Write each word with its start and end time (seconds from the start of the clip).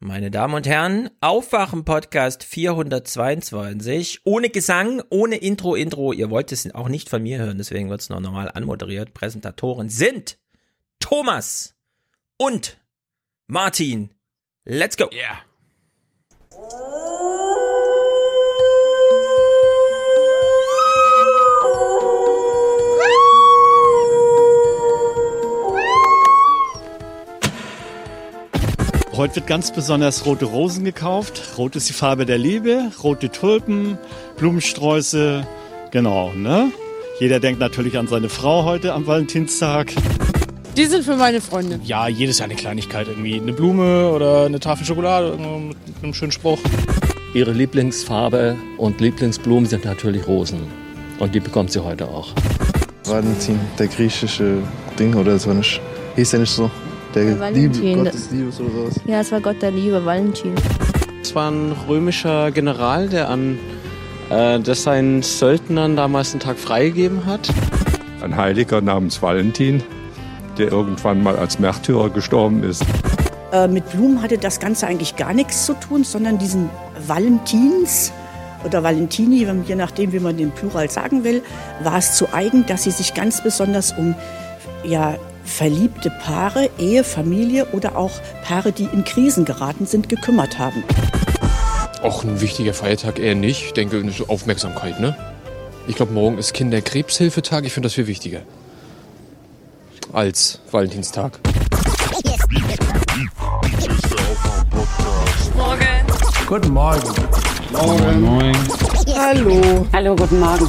Meine 0.00 0.30
Damen 0.30 0.54
und 0.54 0.64
Herren, 0.68 1.10
Aufwachen 1.20 1.84
Podcast 1.84 2.44
422. 2.44 4.20
Ohne 4.22 4.48
Gesang, 4.48 5.02
ohne 5.10 5.34
Intro, 5.38 5.74
Intro. 5.74 6.12
Ihr 6.12 6.30
wollt 6.30 6.52
es 6.52 6.72
auch 6.72 6.88
nicht 6.88 7.08
von 7.08 7.20
mir 7.20 7.38
hören, 7.38 7.58
deswegen 7.58 7.90
wird 7.90 8.02
es 8.02 8.08
noch 8.08 8.20
normal 8.20 8.48
anmoderiert. 8.54 9.12
Präsentatoren 9.12 9.88
sind 9.88 10.38
Thomas 11.00 11.74
und 12.36 12.78
Martin. 13.48 14.10
Let's 14.64 14.96
go. 14.96 15.10
Yeah. 15.12 15.38
Heute 29.18 29.34
wird 29.34 29.48
ganz 29.48 29.72
besonders 29.72 30.26
rote 30.26 30.44
Rosen 30.44 30.84
gekauft. 30.84 31.42
Rot 31.58 31.74
ist 31.74 31.88
die 31.88 31.92
Farbe 31.92 32.24
der 32.24 32.38
Liebe, 32.38 32.92
rote 33.02 33.30
Tulpen, 33.30 33.98
Blumensträuße, 34.36 35.44
genau, 35.90 36.30
ne? 36.34 36.70
Jeder 37.18 37.40
denkt 37.40 37.58
natürlich 37.58 37.98
an 37.98 38.06
seine 38.06 38.28
Frau 38.28 38.62
heute 38.62 38.92
am 38.92 39.08
Valentinstag. 39.08 39.92
Die 40.76 40.84
sind 40.84 41.02
für 41.02 41.16
meine 41.16 41.40
Freunde. 41.40 41.80
Ja, 41.82 42.06
jedes 42.06 42.38
Jahr 42.38 42.44
eine 42.44 42.54
Kleinigkeit 42.54 43.08
irgendwie. 43.08 43.40
Eine 43.40 43.52
Blume 43.52 44.08
oder 44.12 44.46
eine 44.46 44.60
Tafel 44.60 44.86
Schokolade 44.86 45.36
mit 45.36 45.76
einem 46.00 46.14
schönen 46.14 46.30
Spruch. 46.30 46.60
Ihre 47.34 47.50
Lieblingsfarbe 47.50 48.54
und 48.76 49.00
Lieblingsblumen 49.00 49.68
sind 49.68 49.84
natürlich 49.84 50.28
Rosen. 50.28 50.60
Und 51.18 51.34
die 51.34 51.40
bekommt 51.40 51.72
sie 51.72 51.82
heute 51.82 52.06
auch. 52.06 52.28
Valentin, 53.02 53.58
der 53.80 53.88
griechische 53.88 54.58
Ding 54.96 55.16
oder 55.16 55.40
so 55.40 55.52
nicht. 55.52 55.80
Hieß 56.14 56.30
der 56.30 56.38
nicht 56.38 56.52
so? 56.52 56.70
Der 57.14 57.38
Valentin. 57.38 57.82
Liebe, 57.82 58.04
Gott 58.04 58.14
des 58.14 58.30
Liebes 58.30 58.60
oder 58.60 58.70
sowas. 58.70 59.00
Ja, 59.06 59.20
es 59.20 59.32
war 59.32 59.40
Gott 59.40 59.62
der 59.62 59.70
Liebe, 59.70 60.04
Valentin. 60.04 60.54
Es 61.22 61.34
war 61.34 61.50
ein 61.50 61.72
römischer 61.88 62.50
General, 62.50 63.08
der 63.08 63.28
an 63.28 63.58
äh, 64.30 64.60
das 64.60 64.82
seinen 64.82 65.22
Söldnern 65.22 65.96
damals 65.96 66.32
einen 66.32 66.40
Tag 66.40 66.58
freigegeben 66.58 67.26
hat. 67.26 67.48
Ein 68.22 68.36
Heiliger 68.36 68.80
namens 68.80 69.22
Valentin, 69.22 69.82
der 70.58 70.70
irgendwann 70.70 71.22
mal 71.22 71.36
als 71.36 71.58
Märtyrer 71.58 72.10
gestorben 72.10 72.62
ist. 72.62 72.84
Äh, 73.52 73.68
mit 73.68 73.90
Blumen 73.90 74.20
hatte 74.20 74.36
das 74.36 74.60
Ganze 74.60 74.86
eigentlich 74.86 75.16
gar 75.16 75.32
nichts 75.32 75.64
zu 75.64 75.74
tun, 75.74 76.04
sondern 76.04 76.38
diesen 76.38 76.68
Valentins 77.06 78.12
oder 78.64 78.82
Valentini, 78.82 79.46
je 79.66 79.74
nachdem, 79.76 80.12
wie 80.12 80.20
man 80.20 80.36
den 80.36 80.50
Plural 80.50 80.90
sagen 80.90 81.24
will, 81.24 81.42
war 81.82 81.98
es 81.98 82.16
zu 82.16 82.32
eigen, 82.32 82.66
dass 82.66 82.82
sie 82.82 82.90
sich 82.90 83.14
ganz 83.14 83.42
besonders 83.42 83.92
um 83.92 84.14
ja, 84.84 85.16
verliebte 85.48 86.10
Paare, 86.10 86.70
Ehe, 86.78 87.02
Familie 87.02 87.66
oder 87.72 87.96
auch 87.96 88.12
Paare, 88.44 88.72
die 88.72 88.84
in 88.84 89.04
Krisen 89.04 89.44
geraten 89.44 89.86
sind, 89.86 90.08
gekümmert 90.08 90.58
haben. 90.58 90.84
Auch 92.02 92.22
ein 92.22 92.40
wichtiger 92.40 92.74
Feiertag 92.74 93.18
eher 93.18 93.34
nicht. 93.34 93.64
Ich 93.64 93.72
denke, 93.72 93.98
eine 93.98 94.12
Aufmerksamkeit, 94.28 95.00
ne? 95.00 95.16
Ich 95.88 95.96
glaube, 95.96 96.12
morgen 96.12 96.38
ist 96.38 96.52
Kinderkrebshilfetag. 96.52 97.64
Ich 97.64 97.72
finde 97.72 97.86
das 97.86 97.94
viel 97.94 98.06
wichtiger. 98.06 98.42
Als 100.12 100.60
Valentinstag. 100.70 101.40
Morgen. 105.56 105.86
Guten 106.46 106.70
Morgen. 106.70 107.14
Morgen. 107.72 108.20
Moin. 108.20 108.56
Hallo. 109.16 109.86
Hallo, 109.92 110.16
guten 110.16 110.40
Morgen. 110.40 110.68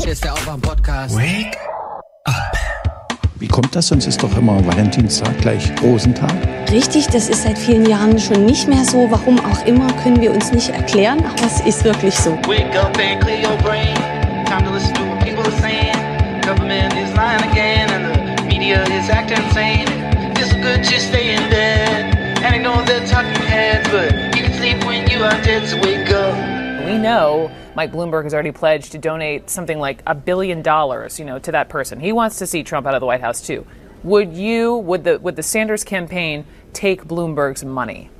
Hier 0.00 0.12
ist 0.12 0.24
der 0.24 0.32
Aufwärm-Podcast. 0.32 1.14
Wake 1.16 1.56
up. 1.56 1.83
Wie 3.44 3.48
kommt 3.48 3.76
das? 3.76 3.88
Sonst 3.88 4.06
ist 4.06 4.22
doch 4.22 4.34
immer 4.38 4.56
Valentinstag 4.66 5.36
gleich 5.42 5.70
Rosentag. 5.82 6.32
Richtig, 6.72 7.08
das 7.08 7.28
ist 7.28 7.42
seit 7.42 7.58
vielen 7.58 7.84
Jahren 7.84 8.18
schon 8.18 8.46
nicht 8.46 8.66
mehr 8.66 8.82
so. 8.86 9.06
Warum 9.10 9.38
auch 9.38 9.66
immer, 9.66 9.86
können 10.02 10.18
wir 10.22 10.32
uns 10.32 10.50
nicht 10.50 10.70
erklären, 10.70 11.18
aber 11.18 11.44
es 11.44 11.60
ist 11.60 11.84
wirklich 11.84 12.14
so. 12.14 12.38
Wake 12.48 12.74
up 12.74 12.96
and 12.96 13.20
clear 13.20 13.46
your 13.46 13.58
brain. 13.58 13.94
Time 14.46 14.64
to 14.64 14.72
listen 14.72 14.94
to 14.94 15.02
what 15.02 15.20
people 15.20 15.44
are 15.44 15.60
saying. 15.60 15.92
Government 16.40 16.94
is 16.94 17.14
lying 17.14 17.42
again 17.50 17.90
and 17.90 18.38
the 18.38 18.44
media 18.46 18.82
is 18.84 19.10
acting 19.10 19.36
insane. 19.44 19.88
It's 20.40 20.54
good 20.54 20.82
to 20.82 20.98
stay 20.98 21.34
in 21.36 21.50
bed. 21.50 22.16
And 22.42 22.54
I 22.54 22.58
know 22.58 22.82
they're 22.86 23.06
talking 23.06 23.42
heads, 23.44 23.86
but 23.90 24.10
you 24.34 24.44
can 24.44 24.54
sleep 24.54 24.82
when 24.86 25.06
you 25.10 25.22
are 25.22 25.36
dead, 25.42 25.68
so 25.68 25.76
wake 25.82 25.98
up. 25.98 26.03
We 26.94 27.02
know 27.02 27.50
Mike 27.74 27.92
Bloomberg 27.92 28.22
has 28.22 28.34
already 28.34 28.52
pledged 28.52 28.92
to 28.92 28.98
donate 28.98 29.50
something 29.50 29.78
like 29.78 30.02
a 30.06 30.14
billion 30.14 30.62
dollars, 30.62 31.18
you 31.18 31.24
know, 31.24 31.38
to 31.40 31.52
that 31.52 31.68
person. 31.68 31.98
He 31.98 32.12
wants 32.12 32.38
to 32.38 32.46
see 32.46 32.62
Trump 32.62 32.86
out 32.86 32.94
of 32.94 33.00
the 33.00 33.06
White 33.06 33.20
House 33.20 33.44
too. 33.44 33.66
Would 34.04 34.34
you, 34.34 34.76
would 34.76 35.02
the 35.02 35.18
would 35.18 35.34
the 35.34 35.42
Sanders 35.42 35.82
campaign 35.82 36.44
take 36.72 37.04
Bloomberg's 37.04 37.64
money? 37.64 38.10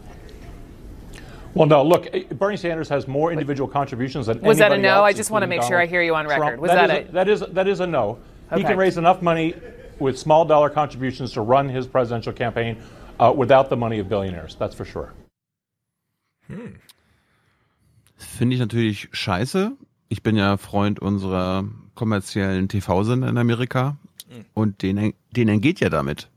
Well, 1.55 1.69
no. 1.69 1.85
Look, 1.85 2.09
Bernie 2.31 2.57
Sanders 2.57 2.89
has 2.89 3.07
more 3.07 3.31
individual 3.31 3.69
contributions 3.69 4.27
than 4.27 4.41
Was 4.41 4.59
that 4.59 4.73
a 4.73 4.79
no? 4.79 4.89
else, 4.89 5.05
I 5.05 5.13
just 5.13 5.31
want 5.31 5.43
to 5.43 5.45
including 5.45 5.61
make 5.61 5.69
sure 5.69 5.81
I 5.81 5.87
hear 5.87 6.03
you 6.03 6.15
on 6.17 6.27
record. 6.27 6.59
Trump. 6.59 6.63
Was 6.63 6.71
that 6.73 7.13
that, 7.13 7.29
is 7.29 7.43
a, 7.43 7.47
that 7.47 7.51
is 7.51 7.55
that 7.55 7.69
is 7.69 7.81
a 7.81 7.87
no. 7.87 8.19
He 8.57 8.63
can 8.63 8.77
raise 8.77 8.99
enough 8.99 9.23
money 9.23 9.55
with 10.01 10.19
small 10.19 10.45
dollar 10.45 10.69
contributions 10.69 11.33
to 11.33 11.41
run 11.41 11.69
his 11.69 11.87
presidential 11.87 12.33
campaign 12.33 12.83
uh, 13.21 13.33
without 13.37 13.71
the 13.71 13.77
money 13.77 14.01
of 14.01 14.09
billionaires. 14.09 14.57
That's 14.57 14.75
for 14.75 14.85
sure. 14.85 15.13
Finde 18.37 18.55
ich 18.55 18.61
natürlich 18.61 19.09
scheiße. 19.13 19.73
Ich 20.09 20.23
bin 20.23 20.37
ja 20.37 20.57
Freund 20.57 21.01
unserer 21.01 21.65
kommerziellen 21.95 22.69
TV-Sender 22.69 23.29
in 23.29 23.39
Amerika 23.39 23.97
und 24.53 24.83
denen, 24.83 25.15
denen 25.31 25.55
entgeht 25.55 25.81
ja 25.81 25.89
damit. 25.89 26.29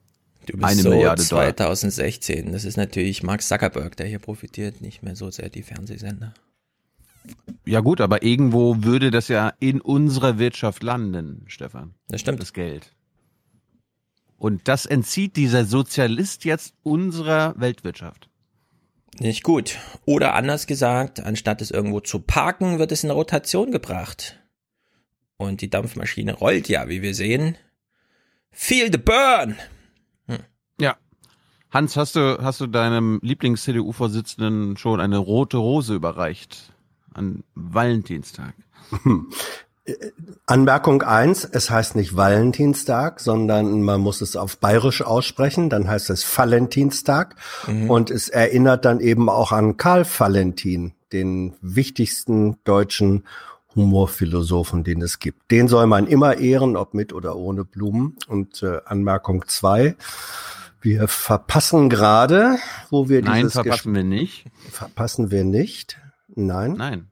Du 0.45 0.53
bist 0.53 0.63
Eine 0.63 0.81
so 0.81 0.89
Milliarde 0.89 1.25
Dollar. 1.25 1.55
2016. 1.55 2.51
Das 2.53 2.63
ist 2.63 2.77
natürlich 2.77 3.23
Mark 3.23 3.41
Zuckerberg, 3.41 3.97
der 3.97 4.07
hier 4.07 4.19
profitiert, 4.19 4.81
nicht 4.81 5.03
mehr 5.03 5.15
so 5.15 5.29
sehr 5.31 5.49
die 5.49 5.63
Fernsehsender. 5.63 6.33
Ja 7.65 7.81
gut, 7.81 7.99
aber 7.99 8.23
irgendwo 8.23 8.83
würde 8.83 9.11
das 9.11 9.27
ja 9.27 9.51
in 9.59 9.81
unserer 9.81 10.39
Wirtschaft 10.39 10.83
landen, 10.83 11.43
Stefan. 11.47 11.95
Das 12.07 12.21
stimmt. 12.21 12.39
Das 12.39 12.53
Geld. 12.53 12.93
Und 14.37 14.67
das 14.67 14.85
entzieht 14.85 15.35
dieser 15.35 15.65
Sozialist 15.65 16.45
jetzt 16.45 16.75
unserer 16.83 17.55
Weltwirtschaft. 17.57 18.26
Nicht 19.19 19.43
gut. 19.43 19.77
Oder 20.05 20.35
anders 20.35 20.67
gesagt, 20.67 21.19
anstatt 21.19 21.61
es 21.61 21.71
irgendwo 21.71 21.99
zu 21.99 22.19
parken, 22.19 22.79
wird 22.79 22.91
es 22.91 23.03
in 23.03 23.11
Rotation 23.11 23.71
gebracht. 23.71 24.39
Und 25.37 25.61
die 25.61 25.69
Dampfmaschine 25.69 26.33
rollt 26.33 26.69
ja, 26.69 26.89
wie 26.89 27.01
wir 27.01 27.13
sehen. 27.13 27.57
Feel 28.51 28.91
the 28.91 28.97
burn! 28.97 29.57
Ja. 30.79 30.97
Hans, 31.71 31.97
hast 31.97 32.15
du, 32.15 32.37
hast 32.41 32.61
du 32.61 32.67
deinem 32.67 33.19
Lieblings-CDU-Vorsitzenden 33.21 34.77
schon 34.77 34.99
eine 34.99 35.17
rote 35.17 35.57
Rose 35.57 35.93
überreicht? 35.93 36.73
An 37.13 37.43
Valentinstag. 37.55 38.53
Anmerkung 40.45 41.01
eins: 41.01 41.45
es 41.45 41.69
heißt 41.69 41.95
nicht 41.95 42.15
Valentinstag, 42.15 43.19
sondern 43.19 43.81
man 43.81 44.01
muss 44.01 44.21
es 44.21 44.35
auf 44.35 44.57
Bayerisch 44.57 45.01
aussprechen, 45.01 45.69
dann 45.69 45.87
heißt 45.87 46.09
es 46.09 46.23
Valentinstag 46.37 47.35
Mhm. 47.67 47.89
und 47.89 48.11
es 48.11 48.29
erinnert 48.29 48.85
dann 48.85 48.99
eben 48.99 49.29
auch 49.29 49.51
an 49.51 49.77
Karl 49.77 50.05
Valentin, 50.05 50.93
den 51.13 51.55
wichtigsten 51.61 52.57
deutschen 52.63 53.23
Humorphilosophen, 53.75 54.83
den 54.83 55.01
es 55.01 55.19
gibt. 55.19 55.51
Den 55.51 55.67
soll 55.67 55.87
man 55.87 56.07
immer 56.07 56.37
ehren, 56.37 56.75
ob 56.75 56.93
mit 56.93 57.13
oder 57.13 57.35
ohne 57.35 57.63
Blumen. 57.63 58.15
Und 58.27 58.63
äh, 58.63 58.79
Anmerkung 58.85 59.45
zwei: 59.47 59.95
wir 60.81 61.07
verpassen 61.07 61.89
gerade, 61.89 62.57
wo 62.89 63.07
wir 63.09 63.21
Nein, 63.21 63.35
dieses 63.43 63.53
verpassen 63.53 63.93
wir 63.93 64.03
nicht. 64.03 64.45
Verpassen 64.71 65.31
wir 65.31 65.43
nicht? 65.43 65.97
Nein. 66.35 66.73
Nein. 66.77 67.07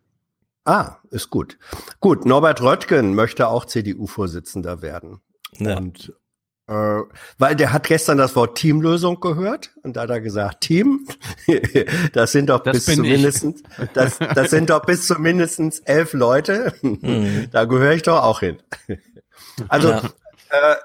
Ah, 0.66 0.98
ist 1.12 1.30
gut. 1.30 1.58
Gut, 2.00 2.26
Norbert 2.26 2.62
Röttgen 2.62 3.14
möchte 3.16 3.48
auch 3.48 3.66
CDU-Vorsitzender 3.66 4.82
werden. 4.82 5.22
Ja. 5.58 5.78
Und 5.78 6.12
äh, 6.68 7.02
weil 7.38 7.56
der 7.56 7.72
hat 7.72 7.86
gestern 7.88 8.18
das 8.18 8.36
Wort 8.36 8.58
Teamlösung 8.58 9.20
gehört 9.20 9.70
und 9.84 9.96
da 9.96 10.02
hat 10.02 10.10
er 10.10 10.20
gesagt, 10.22 10.62
Team, 10.62 11.08
das 12.14 12.32
sind 12.32 12.50
doch 12.50 12.64
Das 12.64 12.78
bis 12.78 12.86
bin 12.88 12.96
zu 12.96 13.04
ich. 13.04 13.12
mindestens, 13.12 13.62
das, 13.94 14.18
das 14.18 14.50
sind 14.50 14.72
doch 14.72 14.84
bis 14.84 15.06
zu 15.06 15.22
mindestens 15.22 15.80
elf 15.82 16.14
Leute. 16.14 16.74
Mhm. 16.82 17.50
Da 17.52 17.66
gehöre 17.66 17.92
ich 17.94 18.02
doch 18.02 18.24
auch 18.24 18.40
hin. 18.40 18.58
Also 19.68 19.90
Ja. 19.90 20.02
äh, 20.50 20.76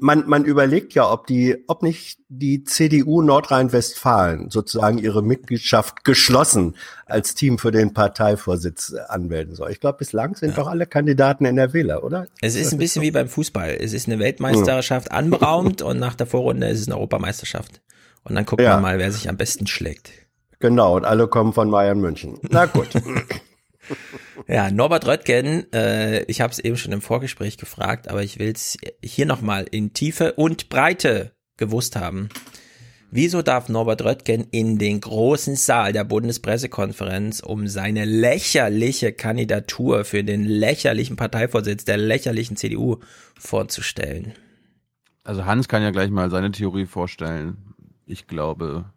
man, 0.00 0.24
man 0.26 0.44
überlegt 0.44 0.94
ja, 0.94 1.10
ob 1.10 1.26
die, 1.26 1.64
ob 1.66 1.82
nicht 1.82 2.18
die 2.28 2.64
CDU 2.64 3.20
Nordrhein-Westfalen 3.22 4.50
sozusagen 4.50 4.98
ihre 4.98 5.22
Mitgliedschaft 5.22 6.04
geschlossen 6.04 6.74
als 7.06 7.34
Team 7.34 7.58
für 7.58 7.70
den 7.70 7.92
Parteivorsitz 7.92 8.94
äh, 8.96 9.00
anmelden 9.08 9.54
soll. 9.54 9.70
Ich 9.70 9.80
glaube, 9.80 9.98
bislang 9.98 10.34
sind 10.36 10.56
doch 10.56 10.68
alle 10.68 10.86
Kandidaten 10.86 11.44
NRWler, 11.44 12.02
oder? 12.02 12.26
Es 12.40 12.54
ist 12.54 12.72
ein 12.72 12.78
bisschen 12.78 13.02
wie 13.02 13.10
beim 13.10 13.28
Fußball. 13.28 13.76
Es 13.78 13.92
ist 13.92 14.06
eine 14.06 14.18
Weltmeisterschaft 14.18 15.12
anberaumt 15.12 15.82
und 15.82 15.98
nach 15.98 16.14
der 16.14 16.26
Vorrunde 16.26 16.68
ist 16.68 16.80
es 16.80 16.86
eine 16.86 16.96
Europameisterschaft. 16.96 17.80
Und 18.24 18.34
dann 18.34 18.46
guckt 18.46 18.62
Ja. 18.62 18.74
man 18.74 18.82
mal, 18.82 18.98
wer 18.98 19.12
sich 19.12 19.28
am 19.28 19.36
besten 19.36 19.66
schlägt. 19.66 20.10
Genau, 20.60 20.96
und 20.96 21.04
alle 21.04 21.28
kommen 21.28 21.52
von 21.52 21.70
Bayern 21.70 22.00
München. 22.00 22.38
Na 22.50 22.66
gut. 22.66 22.88
Ja, 24.46 24.70
Norbert 24.70 25.06
Röttgen, 25.06 25.70
äh, 25.74 26.22
ich 26.22 26.40
habe 26.40 26.52
es 26.52 26.58
eben 26.58 26.76
schon 26.76 26.92
im 26.92 27.02
Vorgespräch 27.02 27.58
gefragt, 27.58 28.08
aber 28.08 28.22
ich 28.22 28.38
will 28.38 28.50
es 28.50 28.78
hier 29.04 29.26
nochmal 29.26 29.66
in 29.70 29.92
Tiefe 29.92 30.32
und 30.34 30.70
Breite 30.70 31.32
gewusst 31.58 31.96
haben. 31.96 32.30
Wieso 33.10 33.40
darf 33.40 33.68
Norbert 33.68 34.02
Röttgen 34.04 34.46
in 34.50 34.78
den 34.78 35.00
großen 35.00 35.56
Saal 35.56 35.92
der 35.92 36.04
Bundespressekonferenz, 36.04 37.40
um 37.40 37.66
seine 37.66 38.04
lächerliche 38.04 39.12
Kandidatur 39.12 40.04
für 40.04 40.22
den 40.22 40.44
lächerlichen 40.44 41.16
Parteivorsitz 41.16 41.84
der 41.86 41.96
lächerlichen 41.96 42.56
CDU 42.56 42.98
vorzustellen? 43.38 44.34
Also 45.24 45.46
Hans 45.46 45.68
kann 45.68 45.82
ja 45.82 45.90
gleich 45.90 46.10
mal 46.10 46.30
seine 46.30 46.52
Theorie 46.52 46.86
vorstellen. 46.86 47.74
Ich 48.04 48.26
glaube, 48.26 48.92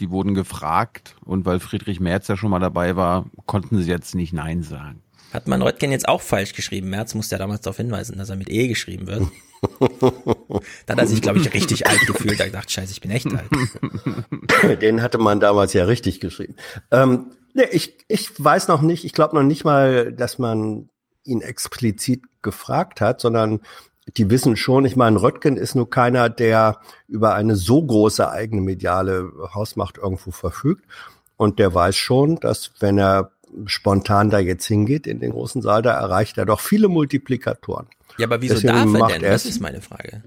die 0.00 0.10
wurden 0.10 0.34
gefragt 0.34 1.16
und 1.24 1.44
weil 1.44 1.60
Friedrich 1.60 2.00
Merz 2.00 2.28
ja 2.28 2.36
schon 2.36 2.50
mal 2.50 2.58
dabei 2.58 2.96
war, 2.96 3.26
konnten 3.46 3.80
sie 3.82 3.90
jetzt 3.90 4.14
nicht 4.14 4.32
Nein 4.32 4.62
sagen. 4.62 5.02
Hat 5.32 5.46
man 5.46 5.62
Röttgen 5.62 5.92
jetzt 5.92 6.08
auch 6.08 6.22
falsch 6.22 6.54
geschrieben? 6.54 6.90
Merz 6.90 7.14
musste 7.14 7.36
ja 7.36 7.38
damals 7.38 7.60
darauf 7.60 7.76
hinweisen, 7.76 8.18
dass 8.18 8.30
er 8.30 8.36
mit 8.36 8.50
E 8.50 8.66
geschrieben 8.66 9.06
wird. 9.06 9.22
da 10.86 10.94
hat 10.94 10.98
er 10.98 11.06
sich, 11.06 11.22
glaube 11.22 11.38
ich, 11.38 11.52
richtig 11.54 11.86
alt 11.86 12.00
gefühlt. 12.06 12.40
Da 12.40 12.46
gedacht, 12.46 12.70
scheiße, 12.70 12.92
ich 12.92 13.00
bin 13.00 13.10
echt 13.10 13.28
alt. 13.32 13.48
Den 14.82 15.02
hatte 15.02 15.18
man 15.18 15.38
damals 15.38 15.72
ja 15.72 15.84
richtig 15.84 16.18
geschrieben. 16.18 16.56
Ähm, 16.90 17.32
nee, 17.54 17.68
ich, 17.70 17.98
ich 18.08 18.32
weiß 18.42 18.66
noch 18.68 18.82
nicht, 18.82 19.04
ich 19.04 19.12
glaube 19.12 19.36
noch 19.36 19.44
nicht 19.44 19.64
mal, 19.64 20.12
dass 20.12 20.38
man 20.38 20.88
ihn 21.22 21.42
explizit 21.42 22.24
gefragt 22.42 23.00
hat, 23.00 23.20
sondern 23.20 23.60
die 24.16 24.30
wissen 24.30 24.56
schon, 24.56 24.84
ich 24.84 24.96
meine, 24.96 25.20
Röttgen 25.22 25.56
ist 25.56 25.74
nur 25.74 25.88
keiner, 25.88 26.28
der 26.28 26.78
über 27.06 27.34
eine 27.34 27.54
so 27.56 27.82
große 27.82 28.28
eigene 28.30 28.60
mediale 28.60 29.30
Hausmacht 29.54 29.98
irgendwo 29.98 30.30
verfügt. 30.30 30.84
Und 31.36 31.58
der 31.58 31.72
weiß 31.74 31.96
schon, 31.96 32.36
dass 32.36 32.72
wenn 32.80 32.98
er 32.98 33.30
spontan 33.66 34.30
da 34.30 34.38
jetzt 34.38 34.66
hingeht 34.66 35.06
in 35.06 35.20
den 35.20 35.30
großen 35.32 35.62
Saal, 35.62 35.82
da 35.82 35.92
erreicht 35.92 36.38
er 36.38 36.46
doch 36.46 36.60
viele 36.60 36.88
Multiplikatoren. 36.88 37.86
Ja, 38.18 38.26
aber 38.26 38.42
wieso 38.42 38.54
Deswegen 38.54 38.72
darf 38.74 38.82
er 38.84 38.86
macht 38.98 39.14
denn? 39.14 39.22
er 39.22 39.30
Das 39.32 39.44
ist 39.46 39.60
meine 39.60 39.80
Frage. 39.80 40.22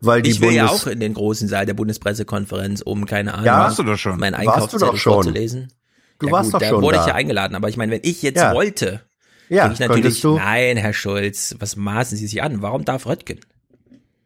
Weil 0.00 0.20
die 0.22 0.30
ich 0.30 0.40
will 0.40 0.52
ja 0.52 0.66
Bundes- 0.66 0.82
auch 0.82 0.86
in 0.88 1.00
den 1.00 1.14
großen 1.14 1.48
Saal 1.48 1.64
der 1.66 1.74
Bundespressekonferenz, 1.74 2.82
um 2.82 3.06
keine 3.06 3.32
Ahnung, 3.34 3.46
Ja, 3.46 3.60
warst 3.60 3.78
du 3.78 3.82
doch 3.82 3.96
schon. 3.96 4.18
du 4.18 4.24
Einkaufszettel 4.24 4.88
doch 4.88 4.96
schon. 4.96 5.12
vorzulesen. 5.14 5.72
Du 6.18 6.26
ja, 6.26 6.32
warst 6.32 6.52
gut, 6.52 6.60
doch 6.62 6.66
schon 6.68 6.80
da 6.80 6.82
wurde 6.82 6.96
da. 6.96 7.02
ich 7.02 7.08
ja 7.08 7.14
eingeladen, 7.14 7.54
aber 7.54 7.68
ich 7.68 7.76
meine, 7.76 7.92
wenn 7.92 8.00
ich 8.02 8.22
jetzt 8.22 8.38
Ja. 8.40 8.52
wollte, 8.54 9.02
Ja, 9.48 9.70
ich 9.70 9.78
natürlich, 9.78 10.02
könntest 10.02 10.24
du- 10.24 10.36
nein, 10.36 10.76
Herr 10.76 10.92
Schulz, 10.92 11.54
was 11.58 11.76
maßen 11.76 12.16
Sie 12.18 12.26
sich 12.26 12.42
an? 12.42 12.62
Warum 12.62 12.84
darf 12.84 13.06
Röttgen? 13.06 13.40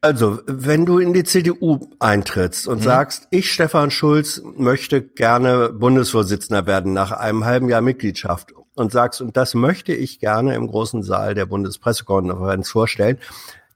Also, 0.03 0.41
wenn 0.47 0.87
du 0.87 0.99
in 0.99 1.13
die 1.13 1.25
CDU 1.25 1.79
eintrittst 1.99 2.67
und 2.67 2.79
Mhm. 2.79 2.83
sagst, 2.85 3.29
ich, 3.31 3.53
Stefan 3.53 3.91
Schulz, 3.91 4.41
möchte 4.57 5.03
gerne 5.03 5.69
Bundesvorsitzender 5.71 6.67
werden 6.67 6.95
nach 6.95 7.13
einem 7.13 7.45
halben 7.45 7.69
Jahr 7.69 7.83
Mitgliedschaft 7.83 8.55
und 8.75 8.93
sagst, 8.93 9.21
und 9.21 9.37
das 9.37 9.53
möchte 9.55 9.93
ich 9.93 10.19
gerne 10.19 10.55
im 10.55 10.67
großen 10.69 11.03
Saal 11.03 11.35
der 11.35 11.45
Bundespressekonferenz 11.45 12.71
vorstellen, 12.71 13.19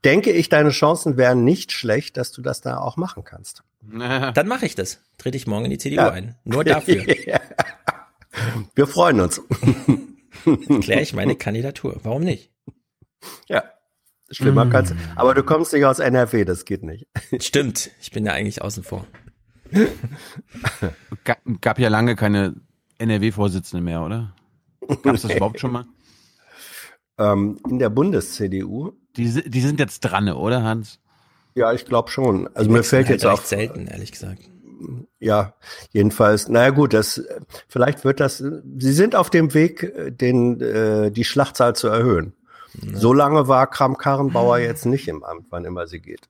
denke 0.02 0.31
ich, 0.31 0.49
deine 0.49 0.70
Chancen 0.70 1.19
wären 1.19 1.44
nicht 1.44 1.73
schlecht, 1.73 2.17
dass 2.17 2.32
du 2.32 2.40
das 2.40 2.62
da 2.62 2.79
auch 2.79 2.97
machen 2.97 3.25
kannst. 3.25 3.62
Dann 3.93 4.49
mache 4.49 4.64
ich 4.64 4.75
das. 4.75 5.00
Trete 5.19 5.37
ich 5.37 5.47
morgen 5.47 5.67
in 5.67 5.73
die 5.73 5.79
CDU 5.79 5.97
Ja. 6.00 6.11
ein. 6.11 6.37
Nur 6.44 6.64
dafür 6.64 7.05
Wir 8.75 8.87
freuen 8.87 9.20
uns. 9.20 9.43
erkläre 10.46 11.00
ich 11.02 11.12
meine 11.14 11.37
Kandidatur. 11.37 12.00
Warum 12.02 12.23
nicht? 12.23 12.50
Ja. 13.49 13.64
Schlimmer 14.31 14.64
Mm. 14.64 14.70
kannst 14.70 14.94
Aber 15.17 15.35
du 15.35 15.43
kommst 15.43 15.73
nicht 15.73 15.85
aus 15.85 15.99
NRW, 15.99 16.44
das 16.44 16.64
geht 16.64 16.82
nicht. 16.82 17.06
Stimmt, 17.41 17.91
ich 18.00 18.11
bin 18.11 18.25
da 18.25 18.32
eigentlich 18.32 18.62
außen 18.62 18.82
vor. 18.82 19.06
Ga 21.25 21.37
gab 21.61 21.79
ja 21.79 21.88
lange 21.88 22.17
keine 22.17 22.55
NRW-Vorsitzende 22.99 23.82
mehr, 23.82 24.02
oder? 24.02 24.35
Gab 25.02 25.14
es 25.14 25.23
das 25.23 25.35
überhaupt 25.35 25.61
schon 25.61 25.73
mal? 25.73 25.85
Ähm, 27.19 27.58
in 27.69 27.79
der 27.79 27.90
Bundes-CDU? 27.90 28.93
Die, 29.17 29.43
die 29.49 29.61
sind 29.61 29.79
jetzt 29.81 30.00
dran, 30.00 30.29
oder 30.29 30.62
Hans? 30.62 31.00
Ja, 31.55 31.73
ich 31.73 31.85
glaube 31.85 32.11
schon. 32.11 32.49
Also 32.55 32.70
mir 32.70 32.82
fällt 32.82 33.08
halt 33.08 33.23
jetzt 33.23 33.26
auf. 33.26 33.47
selten, 33.47 33.87
ehrlich 33.87 34.11
gesagt. 34.12 34.43
Ja, 35.20 35.54
jedenfalls. 35.92 36.48
Naja 36.48 36.70
gut, 36.70 36.92
das 36.92 37.22
vielleicht 37.69 38.04
wird 38.04 38.20
das. 38.20 38.38
Sie 38.38 38.92
sind 38.92 39.14
auf 39.16 39.31
dem 39.31 39.54
Weg, 39.54 39.92
den 40.19 40.60
äh, 40.60 41.10
die 41.10 41.25
Schlachtzahl 41.25 41.75
zu 41.76 41.88
erhöhen. 41.88 42.34
So 42.92 43.12
lange 43.12 43.46
war 43.46 43.69
Kram-Karrenbauer 43.70 44.58
jetzt 44.58 44.84
nicht 44.86 45.06
im 45.08 45.22
Amt, 45.22 45.46
wann 45.50 45.64
immer 45.64 45.86
sie 45.86 46.00
geht. 46.00 46.28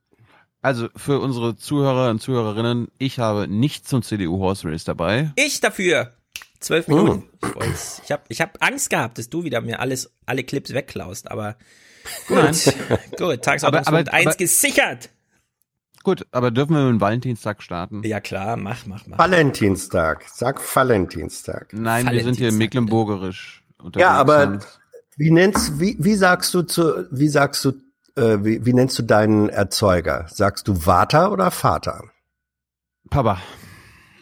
Also 0.61 0.89
für 0.97 1.21
unsere 1.21 1.57
Zuhörer 1.57 2.11
und 2.11 2.21
Zuhörerinnen, 2.21 2.89
ich 2.99 3.19
habe 3.19 3.49
nicht 3.49 3.87
zum 3.89 4.03
CDU 4.03 4.39
Horse 4.41 4.69
Race 4.69 4.85
dabei. 4.85 5.33
Ich 5.37 5.61
dafür. 5.61 6.13
Zwölf 6.61 6.89
Oh. 6.89 6.95
Minuten. 6.95 7.25
Ich, 7.61 8.05
ich 8.05 8.13
habe 8.13 8.23
ich 8.29 8.41
hab 8.41 8.57
Angst 8.63 8.89
gehabt, 8.89 9.19
dass 9.19 9.29
du 9.29 9.45
wieder 9.45 9.61
mir 9.61 9.81
alles, 9.81 10.11
alle 10.25 10.45
Clips 10.45 10.73
wegklaust, 10.73 11.31
aber 11.31 11.57
gut. 12.29 12.39
gut, 13.19 13.43
Tagesordnungspunkt 13.43 14.09
Aber- 14.09 14.09
aber- 14.09 14.13
1 14.15 14.27
aber- 14.27 14.37
gesichert. 14.37 15.11
Gut, 16.05 16.27
aber 16.31 16.51
dürfen 16.53 16.77
wir 16.77 16.83
mit 16.85 16.93
dem 16.93 17.01
Valentinstag 17.01 17.63
starten? 17.63 18.03
Ja 18.05 18.21
klar, 18.21 18.57
mach, 18.57 18.87
mach, 18.87 19.07
mach. 19.07 19.19
Valentinstag. 19.19 20.25
Sag 20.33 20.61
Valentinstag. 20.77 21.73
Nein, 21.73 22.09
wir 22.13 22.23
sind 22.23 22.37
hier 22.37 22.53
mecklenburgerisch. 22.53 23.65
Ja, 23.97 24.11
aber 24.11 24.61
wie 25.17 25.31
nennst 25.33 25.81
wie 25.81 25.97
wie 25.99 26.15
sagst 26.15 26.55
du 26.55 26.63
zu 26.63 27.07
wie 27.11 27.29
sagst 27.29 27.65
du 27.65 27.73
äh, 28.17 28.39
wie, 28.45 28.65
wie 28.65 28.73
nennst 28.73 28.99
du 28.99 29.03
deinen 29.03 29.49
Erzeuger? 29.49 30.27
Sagst 30.31 30.69
du 30.69 30.75
Vater 30.77 31.33
oder 31.33 31.51
Vater? 31.51 32.05
Papa. 33.11 33.41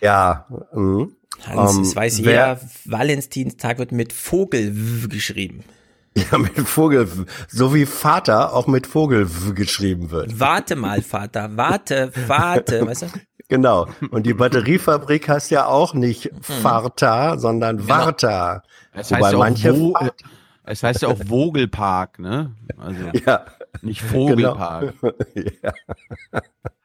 Ja. 0.00 0.46
Mhm. 0.73 1.17
Hans, 1.46 1.76
Ähm, 1.76 1.82
es 1.82 1.96
weiß 1.96 2.25
wer- 2.25 2.58
jeder, 2.58 2.61
Valentinstag 2.85 3.78
wird 3.78 3.90
mit 3.93 4.12
Vogel 4.12 4.70
w 4.75 5.08
geschrieben. 5.08 5.64
Ja, 6.31 6.37
mit 6.38 6.59
Vogel, 6.61 7.09
so 7.49 7.75
wie 7.75 7.87
Vater 7.87 8.53
auch 8.53 8.67
mit 8.67 8.87
Vogel 8.87 9.26
geschrieben 9.55 10.11
wird. 10.11 10.38
Warte 10.38 10.76
mal, 10.76 11.00
Vater, 11.00 11.56
warte, 11.56 12.12
warte, 12.26 12.87
weißt 12.87 13.03
du? 13.03 13.06
Genau. 13.49 13.87
Und 14.11 14.25
die 14.26 14.35
Batteriefabrik 14.35 15.29
heißt 15.29 15.50
ja 15.50 15.67
auch 15.67 15.94
nicht 15.94 16.31
Vater, 16.43 17.38
sondern 17.38 17.79
Genau. 17.79 17.88
Varta. 17.88 18.62
Es 18.93 19.11
Wobei 19.11 19.20
heißt, 19.20 19.32
ja 19.32 19.37
auch 19.37 19.41
manche 19.41 19.79
Wo 19.81 19.93
Vater- 19.93 20.12
es 20.64 20.82
heißt 20.82 21.03
ja 21.03 21.09
auch 21.09 21.19
Vogelpark, 21.26 22.19
ne? 22.19 22.55
Also 22.76 23.00
Ja. 23.26 23.47
nicht 23.81 24.03
Vogelpark. 24.03 24.94
ja. 25.35 25.73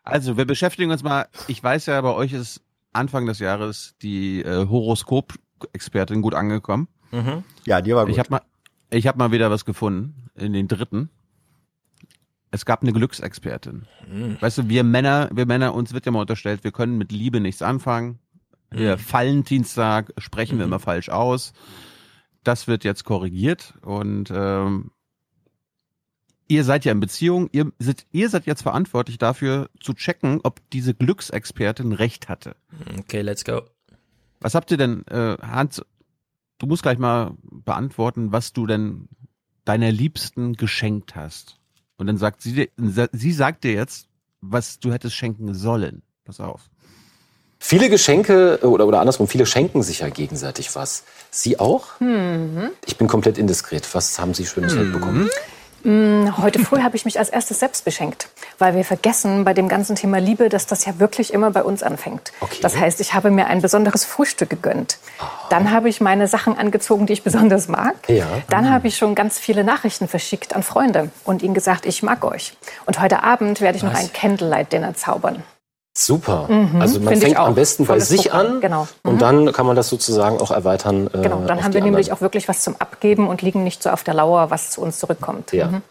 Also 0.04 0.38
wir 0.38 0.46
beschäftigen 0.46 0.92
uns 0.92 1.04
mal, 1.04 1.28
ich 1.48 1.62
weiß 1.62 1.86
ja, 1.88 2.00
bei 2.02 2.14
euch 2.14 2.32
ist 2.34 2.62
Anfang 2.94 3.26
des 3.26 3.40
Jahres 3.40 3.96
die 4.02 4.42
äh, 4.42 4.68
Horoskop-Expertin 4.68 6.22
gut 6.22 6.34
angekommen. 6.34 6.88
Mhm. 7.12 7.44
ja, 7.66 7.82
die 7.82 7.94
war 7.96 8.06
gut. 8.06 8.14
Ich 8.14 8.20
habe 8.20 8.30
mal, 8.32 8.42
ich 8.90 9.08
habe 9.08 9.18
mal 9.18 9.32
wieder 9.32 9.52
was 9.52 9.66
gefunden 9.66 10.30
in 10.36 10.54
den 10.54 10.68
dritten. 10.68 11.10
Es 12.52 12.66
gab 12.66 12.82
eine 12.82 12.94
Glücksexpertin. 12.94 13.88
Mhm. 14.10 14.38
Weißt 14.40 14.58
du, 14.58 14.70
wir 14.70 14.84
Männer, 14.84 15.30
wir 15.34 15.46
Männer, 15.46 15.74
uns 15.74 15.94
wird 15.94 16.06
ja 16.06 16.12
mal 16.12 16.22
unterstellt, 16.22 16.64
wir 16.64 16.72
können 16.72 16.98
mit 16.98 17.12
Liebe 17.12 17.40
nichts 17.40 17.62
anfangen. 17.62 18.20
Wir 18.72 18.98
Mhm. 18.98 19.02
Valentinstag 19.12 20.14
sprechen 20.18 20.58
wir 20.58 20.66
immer 20.66 20.80
falsch 20.80 21.10
aus. 21.10 21.54
Das 22.44 22.68
wird 22.68 22.84
jetzt 22.84 23.04
korrigiert 23.04 23.74
und 23.82 24.32
ähm, 24.34 24.92
ihr 26.48 26.64
seid 26.64 26.86
ja 26.86 26.92
in 26.94 27.00
Beziehung, 27.00 27.50
ihr 27.52 27.72
seid, 27.80 28.06
ihr 28.12 28.30
seid 28.30 28.46
jetzt 28.46 28.62
verantwortlich 28.62 29.18
dafür 29.18 29.70
zu 29.82 29.94
checken, 29.94 30.40
ob 30.44 30.62
diese 30.70 30.94
Glücksexpertin 30.94 31.92
recht 31.92 32.30
hatte. 32.30 32.56
Okay, 32.98 33.22
let's 33.22 33.44
go. 33.44 33.64
Was 34.40 34.56
habt 34.56 34.72
ihr 34.72 34.78
denn, 34.78 35.06
äh, 35.08 35.38
Hans, 35.42 35.82
du 36.60 36.66
musst 36.66 36.84
gleich 36.84 36.98
mal 36.98 37.32
beantworten, 37.42 38.32
was 38.32 38.54
du 38.54 38.66
denn 38.66 39.08
deiner 39.66 39.92
Liebsten 39.92 40.54
geschenkt 40.54 41.16
hast. 41.16 41.58
Und 41.98 42.08
dann 42.08 42.18
sagt 42.18 42.42
sie 42.42 42.54
dir, 42.54 42.70
sie 43.12 43.32
sagt 43.34 43.64
dir 43.64 43.74
jetzt, 43.74 44.08
was 44.42 44.80
du 44.80 44.94
hättest 44.94 45.16
schenken 45.16 45.54
sollen. 45.54 46.04
Pass 46.26 46.40
auf. 46.40 46.70
Viele 47.60 47.90
Geschenke 47.90 48.60
oder, 48.62 48.86
oder 48.86 49.00
andersrum, 49.00 49.28
viele 49.28 49.48
schenken 49.48 49.82
sich 49.82 50.00
ja 50.00 50.10
gegenseitig 50.10 50.76
was. 50.76 51.04
Sie 51.32 51.60
auch? 51.60 52.00
Mhm. 52.00 52.70
Ich 52.86 52.98
bin 52.98 53.08
komplett 53.08 53.38
indiskret. 53.40 53.94
Was 53.96 54.20
haben 54.20 54.34
Sie 54.36 54.46
Schönes 54.46 54.76
Mhm. 54.76 54.84
mitbekommen? 54.84 55.30
Mm, 55.88 56.38
Heute 56.38 56.60
früh 56.60 56.82
habe 56.82 56.98
ich 56.98 57.06
mich 57.06 57.18
als 57.18 57.30
erstes 57.30 57.60
selbst 57.60 57.86
beschenkt, 57.86 58.28
weil 58.60 58.76
wir 58.76 58.84
vergessen 58.84 59.46
bei 59.46 59.54
dem 59.54 59.70
ganzen 59.70 59.96
Thema 59.96 60.20
Liebe, 60.20 60.50
dass 60.50 60.66
das 60.66 60.84
ja 60.84 61.00
wirklich 61.00 61.34
immer 61.34 61.50
bei 61.52 61.64
uns 61.64 61.82
anfängt. 61.82 62.34
Das 62.62 62.76
heißt, 62.76 63.00
ich 63.00 63.14
habe 63.14 63.32
mir 63.32 63.48
ein 63.48 63.62
besonderes 63.62 64.04
Frühstück 64.04 64.50
gegönnt. 64.50 64.98
Dann 65.50 65.72
habe 65.72 65.88
ich 65.88 66.02
meine 66.02 66.28
Sachen 66.28 66.58
angezogen, 66.58 67.06
die 67.06 67.14
ich 67.14 67.24
besonders 67.24 67.70
mag. 67.70 67.96
Ja. 68.10 68.26
Dann 68.50 68.70
habe 68.70 68.90
ich 68.90 68.98
schon 68.98 69.16
ganz 69.16 69.40
viele 69.40 69.64
Nachrichten 69.64 70.10
verschickt 70.10 70.54
an 70.54 70.62
Freunde 70.62 71.10
und 71.24 71.42
ihnen 71.42 71.54
gesagt, 71.54 71.86
ich 71.86 72.04
mag 72.04 72.26
euch. 72.26 72.58
Und 72.86 73.00
heute 73.00 73.24
Abend 73.24 73.62
werde 73.62 73.78
ich 73.78 73.84
noch 73.84 73.94
Was? 73.94 74.02
ein 74.02 74.12
Candlelight-Dinner 74.12 74.94
zaubern. 74.94 75.42
Super. 76.00 76.48
Mhm, 76.48 76.80
also 76.80 77.00
man 77.00 77.18
fängt 77.18 77.38
am 77.38 77.56
besten 77.56 77.86
bei 77.88 78.00
sich 78.00 78.30
Programm, 78.30 78.46
an 78.58 78.62
genau. 78.62 78.88
und 79.02 79.16
Mhm. 79.16 79.20
dann 79.20 79.52
kann 79.52 79.66
man 79.66 79.76
das 79.76 79.90
sozusagen 79.90 80.38
auch 80.40 80.52
erweitern. 80.52 81.08
äh, 81.08 81.22
Genau, 81.24 81.44
dann 81.48 81.58
auf 81.58 81.64
haben 81.64 81.72
die 81.72 81.78
wir 81.80 81.84
nämlich 81.84 82.08
anderen. 82.12 82.18
auch 82.18 82.22
wirklich 82.22 82.48
was 82.48 82.62
zum 82.62 82.76
Abgeben 82.76 83.28
und 83.28 83.42
liegen 83.42 83.64
nicht 83.64 83.82
so 83.82 83.90
auf 83.90 84.04
der 84.04 84.14
Lauer, 84.14 84.52
was 84.52 84.70
zu 84.70 84.82
uns 84.82 85.00
zurückkommt. 85.00 85.54
Ja. 85.54 85.68
Mhm. 85.70 85.82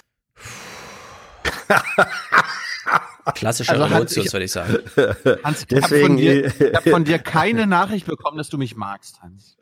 Klassischer 3.35 3.73
Also, 3.73 4.21
ich- 4.21 4.33
würde 4.33 4.45
ich 4.45 4.53
sagen. 4.53 4.79
Hans, 5.45 5.67
ich 5.69 5.83
habe 5.83 6.01
von, 6.01 6.17
dir- 6.17 6.47
ich 6.47 6.75
hab 6.75 6.89
von 6.89 7.05
dir 7.05 7.19
keine 7.19 7.67
Nachricht 7.79 8.07
bekommen, 8.07 8.39
dass 8.39 8.49
du 8.49 8.59
mich 8.59 8.77
magst, 8.77 9.21
Hans. 9.23 9.57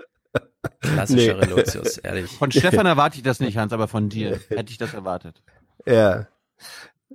Klassischer 0.81 1.35
Nee. 1.35 1.41
Relotius, 1.41 1.97
ehrlich. 1.99 2.31
Von 2.31 2.51
Stefan 2.53 2.85
erwarte 2.85 3.17
ich 3.17 3.23
das 3.23 3.41
nicht, 3.41 3.57
Hans, 3.57 3.73
aber 3.73 3.89
von 3.89 4.11
dir 4.11 4.39
hätte 4.51 4.71
ich 4.71 4.77
das 4.79 4.93
erwartet. 4.93 5.43
Ja. 5.87 6.27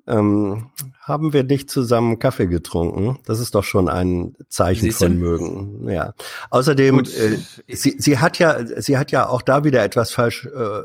Ähm, 0.09 0.71
haben 1.01 1.33
wir 1.33 1.43
nicht 1.43 1.69
zusammen 1.69 2.19
Kaffee 2.19 2.47
getrunken. 2.47 3.19
Das 3.25 3.39
ist 3.39 3.55
doch 3.55 3.63
schon 3.63 3.87
ein 3.87 4.35
Zeichen 4.49 4.81
Siehst 4.81 5.01
du? 5.01 5.05
von 5.05 5.17
mögen. 5.17 5.89
Ja. 5.89 6.13
Außerdem, 6.49 6.97
Gut. 6.97 7.15
äh, 7.15 7.37
sie, 7.67 7.95
sie 7.97 8.17
hat 8.17 8.39
ja, 8.39 8.65
sie 8.81 8.97
hat 8.97 9.11
ja 9.11 9.27
auch 9.27 9.41
da 9.41 9.63
wieder 9.63 9.83
etwas 9.83 10.11
falsch 10.11 10.45
äh, 10.45 10.81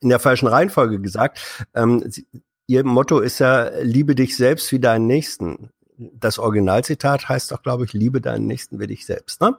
in 0.00 0.08
der 0.08 0.18
falschen 0.18 0.46
Reihenfolge 0.46 1.00
gesagt. 1.00 1.40
Ähm, 1.74 2.04
sie, 2.08 2.26
ihr 2.66 2.84
Motto 2.84 3.20
ist 3.20 3.38
ja: 3.38 3.70
Liebe 3.82 4.14
dich 4.14 4.36
selbst 4.36 4.70
wie 4.72 4.80
deinen 4.80 5.06
Nächsten. 5.06 5.70
Das 5.96 6.38
Originalzitat 6.38 7.28
heißt 7.28 7.52
doch, 7.52 7.62
glaube 7.62 7.84
ich, 7.84 7.92
liebe 7.92 8.20
deinen 8.22 8.46
Nächsten 8.46 8.78
wie 8.80 8.86
dich 8.86 9.04
selbst. 9.04 9.42
Ne? 9.42 9.56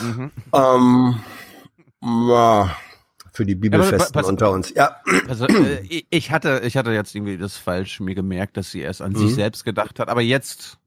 Mhm. 0.00 0.30
Ähm, 0.52 1.20
ja, 2.28 2.76
für 3.34 3.44
die 3.44 3.56
Bibelfesten 3.56 4.12
pass- 4.12 4.26
unter 4.26 4.50
uns. 4.52 4.72
Ja. 4.74 4.96
Also, 5.28 5.46
äh, 5.46 6.04
ich- 6.08 6.30
hatte, 6.30 6.62
ich 6.64 6.76
hatte 6.76 6.92
jetzt 6.92 7.14
irgendwie 7.14 7.36
das 7.36 7.56
falsch 7.56 8.00
mir 8.00 8.14
gemerkt, 8.14 8.56
dass 8.56 8.70
sie 8.70 8.80
erst 8.80 9.02
an 9.02 9.12
Mhm. 9.12 9.18
sich 9.18 9.34
selbst 9.34 9.64
gedacht 9.64 9.98
hat. 9.98 10.08
Aber 10.08 10.22
jetzt, 10.22 10.78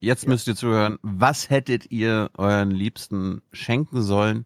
jetzt 0.00 0.28
müsst 0.28 0.46
ihr 0.46 0.54
zuhören. 0.54 0.98
Was 1.02 1.48
hättet 1.50 1.90
ihr 1.90 2.30
euren 2.36 2.70
Liebsten 2.70 3.40
schenken 3.52 4.02
sollen? 4.02 4.44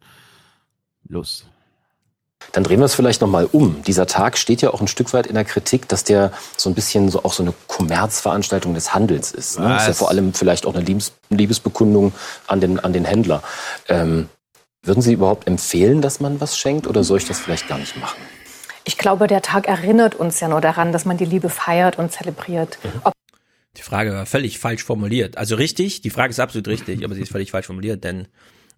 Los. 1.09 1.47
Dann 2.53 2.63
drehen 2.63 2.79
wir 2.79 2.85
es 2.85 2.95
vielleicht 2.95 3.21
nochmal 3.21 3.49
um. 3.51 3.83
Dieser 3.83 4.07
Tag 4.07 4.39
steht 4.39 4.63
ja 4.63 4.71
auch 4.71 4.81
ein 4.81 4.87
Stück 4.87 5.13
weit 5.13 5.27
in 5.27 5.35
der 5.35 5.45
Kritik, 5.45 5.89
dass 5.89 6.05
der 6.05 6.31
so 6.57 6.71
ein 6.71 6.75
bisschen 6.77 7.09
so 7.09 7.25
auch 7.25 7.33
so 7.33 7.43
eine 7.43 7.53
Kommerzveranstaltung 7.67 8.75
des 8.75 8.95
Handelns 8.95 9.33
ist. 9.33 9.59
Ne? 9.59 9.77
Ist 9.77 9.89
ja 9.89 9.93
vor 9.95 10.09
allem 10.11 10.33
vielleicht 10.33 10.65
auch 10.65 10.75
eine 10.77 10.85
Liebes 10.85 11.13
Liebesbekundung 11.31 12.13
an 12.47 12.61
den, 12.61 12.79
an 12.79 12.93
den 12.93 13.05
Händler. 13.05 13.43
Ähm, 13.89 14.29
würden 14.89 15.03
Sie 15.03 15.13
überhaupt 15.13 15.47
empfehlen, 15.47 16.03
dass 16.03 16.19
man 16.19 16.41
was 16.41 16.59
schenkt 16.59 16.87
oder 16.87 17.05
soll 17.05 17.19
ich 17.19 17.27
das 17.27 17.39
vielleicht 17.39 17.69
gar 17.69 17.79
nicht 17.79 17.97
machen? 17.97 18.19
Ich 18.85 18.99
glaube, 18.99 19.27
der 19.27 19.43
Tag 19.43 19.69
erinnert 19.69 20.15
uns 20.15 20.41
ja 20.41 20.49
nur 20.49 20.61
daran, 20.61 20.93
dass 20.93 21.05
man 21.05 21.19
die 21.19 21.27
Liebe 21.27 21.51
feiert 21.51 21.99
und 21.99 22.11
zelebriert. 22.11 22.79
Ob 23.05 23.13
Die 23.77 23.83
Frage 23.83 24.13
war 24.13 24.27
völlig 24.27 24.59
falsch 24.59 24.83
formuliert. 24.83 25.37
Also 25.37 25.57
richtig, 25.57 26.01
die 26.01 26.11
Frage 26.11 26.31
ist 26.31 26.41
absolut 26.41 26.67
richtig, 26.69 27.05
aber 27.05 27.15
sie 27.15 27.21
ist 27.21 27.31
völlig 27.31 27.51
falsch 27.51 27.67
formuliert, 27.67 28.03
denn 28.03 28.29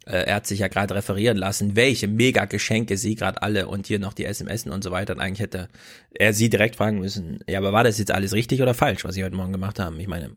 äh, 0.04 0.24
er 0.24 0.34
hat 0.34 0.46
sich 0.48 0.58
ja 0.58 0.68
gerade 0.68 0.94
referieren 0.94 1.36
lassen, 1.36 1.76
welche 1.76 2.08
mega 2.08 2.44
Geschenke 2.46 2.96
sie 2.96 3.14
gerade 3.14 3.40
alle 3.42 3.68
und 3.68 3.86
hier 3.86 4.00
noch 4.00 4.12
die 4.12 4.24
SMS 4.24 4.66
und 4.66 4.82
so 4.82 4.90
weiter. 4.90 5.14
Und 5.14 5.20
eigentlich 5.20 5.40
hätte 5.40 5.68
er 6.12 6.34
sie 6.34 6.50
direkt 6.50 6.76
fragen 6.76 6.98
müssen, 6.98 7.38
ja, 7.48 7.58
aber 7.58 7.72
war 7.72 7.84
das 7.84 7.98
jetzt 7.98 8.10
alles 8.10 8.32
richtig 8.32 8.60
oder 8.62 8.74
falsch, 8.74 9.04
was 9.04 9.14
sie 9.14 9.22
heute 9.22 9.36
Morgen 9.36 9.52
gemacht 9.52 9.78
haben? 9.78 10.00
Ich 10.00 10.08
meine, 10.08 10.36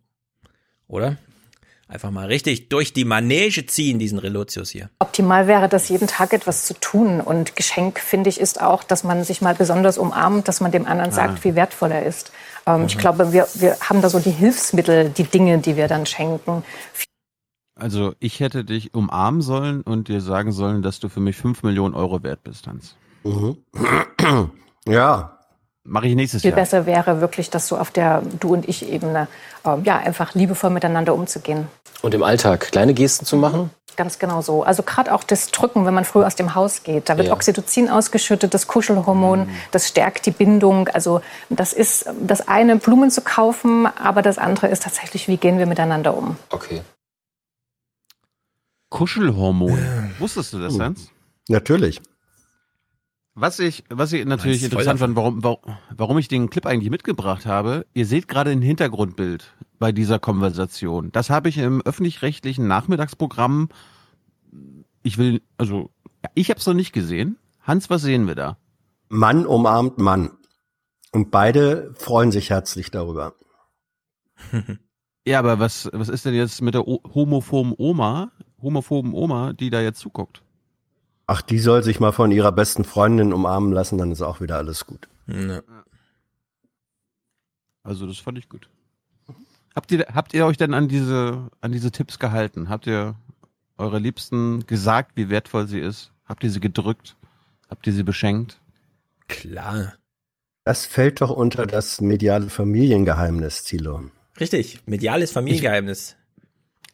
oder? 0.87 1.17
Einfach 1.93 2.09
mal 2.09 2.25
richtig 2.25 2.69
durch 2.69 2.91
die 2.91 3.05
Manege 3.05 3.67
ziehen, 3.67 3.99
diesen 3.99 4.17
Relotius 4.17 4.71
hier. 4.71 4.89
Optimal 4.97 5.45
wäre 5.45 5.69
das, 5.69 5.89
jeden 5.89 6.07
Tag 6.07 6.33
etwas 6.33 6.65
zu 6.65 6.73
tun. 6.73 7.21
Und 7.21 7.55
Geschenk, 7.55 7.99
finde 7.99 8.31
ich, 8.31 8.39
ist 8.39 8.59
auch, 8.59 8.83
dass 8.83 9.03
man 9.03 9.23
sich 9.23 9.43
mal 9.43 9.53
besonders 9.53 9.99
umarmt, 9.99 10.47
dass 10.47 10.59
man 10.59 10.71
dem 10.71 10.87
anderen 10.87 11.11
sagt, 11.11 11.43
wie 11.43 11.53
wertvoll 11.53 11.91
er 11.91 12.03
ist. 12.03 12.31
Ähm, 12.65 12.85
Ich 12.87 12.97
glaube, 12.97 13.31
wir, 13.31 13.47
wir 13.53 13.77
haben 13.79 14.01
da 14.01 14.09
so 14.09 14.17
die 14.17 14.31
Hilfsmittel, 14.31 15.09
die 15.11 15.25
Dinge, 15.25 15.59
die 15.59 15.75
wir 15.75 15.87
dann 15.87 16.07
schenken. 16.07 16.63
Also, 17.75 18.15
ich 18.19 18.39
hätte 18.39 18.65
dich 18.65 18.95
umarmen 18.95 19.43
sollen 19.43 19.81
und 19.83 20.07
dir 20.07 20.21
sagen 20.21 20.51
sollen, 20.51 20.81
dass 20.81 20.99
du 20.99 21.09
für 21.09 21.19
mich 21.19 21.35
5 21.35 21.61
Millionen 21.61 21.93
Euro 21.93 22.23
wert 22.23 22.43
bist, 22.43 22.65
Hans. 22.65 22.95
Mhm. 23.23 23.57
Ja. 24.87 25.32
Mache 25.85 26.07
ich 26.07 26.15
nächstes 26.15 26.41
Viel 26.43 26.51
Jahr. 26.51 26.59
besser 26.59 26.85
wäre 26.85 27.19
wirklich, 27.19 27.49
das 27.49 27.67
so 27.67 27.77
auf 27.77 27.91
der 27.91 28.21
Du- 28.39 28.53
und 28.53 28.67
Ich-Ebene, 28.69 29.27
ähm, 29.65 29.83
ja, 29.83 29.97
einfach 29.97 30.33
liebevoll 30.33 30.69
miteinander 30.69 31.13
umzugehen. 31.13 31.67
Und 32.01 32.13
im 32.13 32.23
Alltag 32.23 32.71
kleine 32.71 32.93
Gesten 32.93 33.25
zu 33.25 33.35
machen? 33.35 33.69
Ganz 33.95 34.17
genau 34.17 34.41
so. 34.41 34.63
Also 34.63 34.81
gerade 34.81 35.13
auch 35.13 35.23
das 35.23 35.51
Drücken, 35.51 35.85
wenn 35.85 35.93
man 35.93 36.03
früh 36.05 36.23
aus 36.23 36.35
dem 36.35 36.55
Haus 36.55 36.83
geht. 36.83 37.09
Da 37.09 37.17
wird 37.17 37.27
Ja. 37.27 37.33
Oxytocin 37.33 37.89
ausgeschüttet, 37.89 38.53
das 38.53 38.65
Kuschelhormon, 38.67 39.49
das 39.71 39.87
stärkt 39.87 40.25
die 40.25 40.31
Bindung. 40.31 40.87
Also 40.87 41.21
das 41.49 41.73
ist 41.73 42.05
das 42.19 42.47
eine, 42.47 42.77
Blumen 42.77 43.11
zu 43.11 43.21
kaufen, 43.21 43.85
aber 43.85 44.21
das 44.21 44.37
andere 44.39 44.67
ist 44.67 44.83
tatsächlich, 44.83 45.27
wie 45.27 45.37
gehen 45.37 45.59
wir 45.59 45.65
miteinander 45.67 46.17
um. 46.17 46.37
Okay. 46.49 46.81
Kuschelhormone. 48.89 50.11
Wusstest 50.19 50.53
du 50.53 50.59
das, 50.59 50.79
Hans? 50.79 51.09
Natürlich. 51.49 52.01
Was 53.35 53.57
ich, 53.59 53.83
was 53.89 54.13
ich 54.13 54.25
natürlich 54.25 54.63
interessant 54.63 54.99
fand, 54.99 55.15
warum, 55.15 55.43
warum, 55.43 55.77
warum 55.95 56.17
ich 56.19 56.27
den 56.27 56.51
Clip 56.51 56.65
eigentlich 56.67 56.91
mitgebracht 56.91 57.47
habe, 57.47 57.85
ihr 57.93 58.05
seht 58.05 58.27
gerade 58.27 58.51
ein 58.51 58.61
Hintergrundbild 58.61 59.53
bei 59.79 59.91
dieser 59.91 60.19
Konversation. 60.19 61.11
Das 61.11 61.31
habe 61.31 61.49
ich 61.49 61.57
im 61.57 61.81
öffentlich-rechtlichen 61.81 62.67
Nachmittagsprogramm, 62.67 63.69
ich 65.01 65.17
will, 65.17 65.41
also, 65.57 65.89
ich 66.35 66.49
habe 66.49 66.59
es 66.59 66.67
noch 66.67 66.75
nicht 66.75 66.93
gesehen. 66.93 67.37
Hans, 67.61 67.89
was 67.89 68.03
sehen 68.03 68.27
wir 68.27 68.35
da? 68.35 68.57
Mann 69.09 69.47
umarmt 69.47 69.97
Mann. 69.97 70.31
Und 71.11 71.31
beide 71.31 71.93
freuen 71.95 72.31
sich 72.31 72.49
herzlich 72.49 72.91
darüber. 72.91 73.33
Ja, 75.25 75.39
aber 75.39 75.57
was, 75.57 75.89
was 75.93 76.09
ist 76.09 76.25
denn 76.25 76.33
jetzt 76.33 76.61
mit 76.61 76.73
der 76.73 76.85
o 76.85 77.01
homophoben 77.15 77.73
Oma, 77.77 78.33
homophoben 78.61 79.13
Oma, 79.13 79.53
die 79.53 79.69
da 79.69 79.79
jetzt 79.79 79.99
zuguckt? 79.99 80.42
Ach, 81.33 81.41
die 81.41 81.57
soll 81.57 81.81
sich 81.81 81.99
mal 81.99 82.11
von 82.11 82.31
ihrer 82.31 82.51
besten 82.51 82.83
Freundin 82.83 83.33
umarmen 83.33 83.71
lassen, 83.71 83.97
dann 83.97 84.11
ist 84.11 84.21
auch 84.21 84.39
wieder 84.39 84.57
alles 84.57 84.85
gut. 84.85 85.07
Also 87.81 88.05
das 88.05 88.19
fand 88.19 88.37
ich 88.37 88.49
gut. 88.49 88.69
Habt 89.73 89.91
ihr, 89.91 90.05
habt 90.13 90.35
ihr 90.35 90.45
euch 90.45 90.57
denn 90.57 90.75
an 90.75 90.89
diese, 90.89 91.49
an 91.59 91.71
diese 91.71 91.89
Tipps 91.89 92.19
gehalten? 92.19 92.69
Habt 92.69 92.85
ihr 92.85 93.15
eure 93.79 93.97
Liebsten 93.97 94.67
gesagt, 94.67 95.13
wie 95.15 95.29
wertvoll 95.29 95.67
sie 95.67 95.79
ist? 95.79 96.11
Habt 96.25 96.43
ihr 96.43 96.51
sie 96.51 96.59
gedrückt? 96.59 97.15
Habt 97.67 97.87
ihr 97.87 97.93
sie 97.93 98.03
beschenkt? 98.03 98.61
Klar. 99.27 99.95
Das 100.65 100.85
fällt 100.85 101.21
doch 101.21 101.31
unter 101.31 101.65
das 101.65 101.99
mediale 101.99 102.51
Familiengeheimnis, 102.51 103.63
Thilo. 103.63 104.03
Richtig, 104.39 104.81
mediales 104.85 105.31
Familiengeheimnis. 105.31 106.15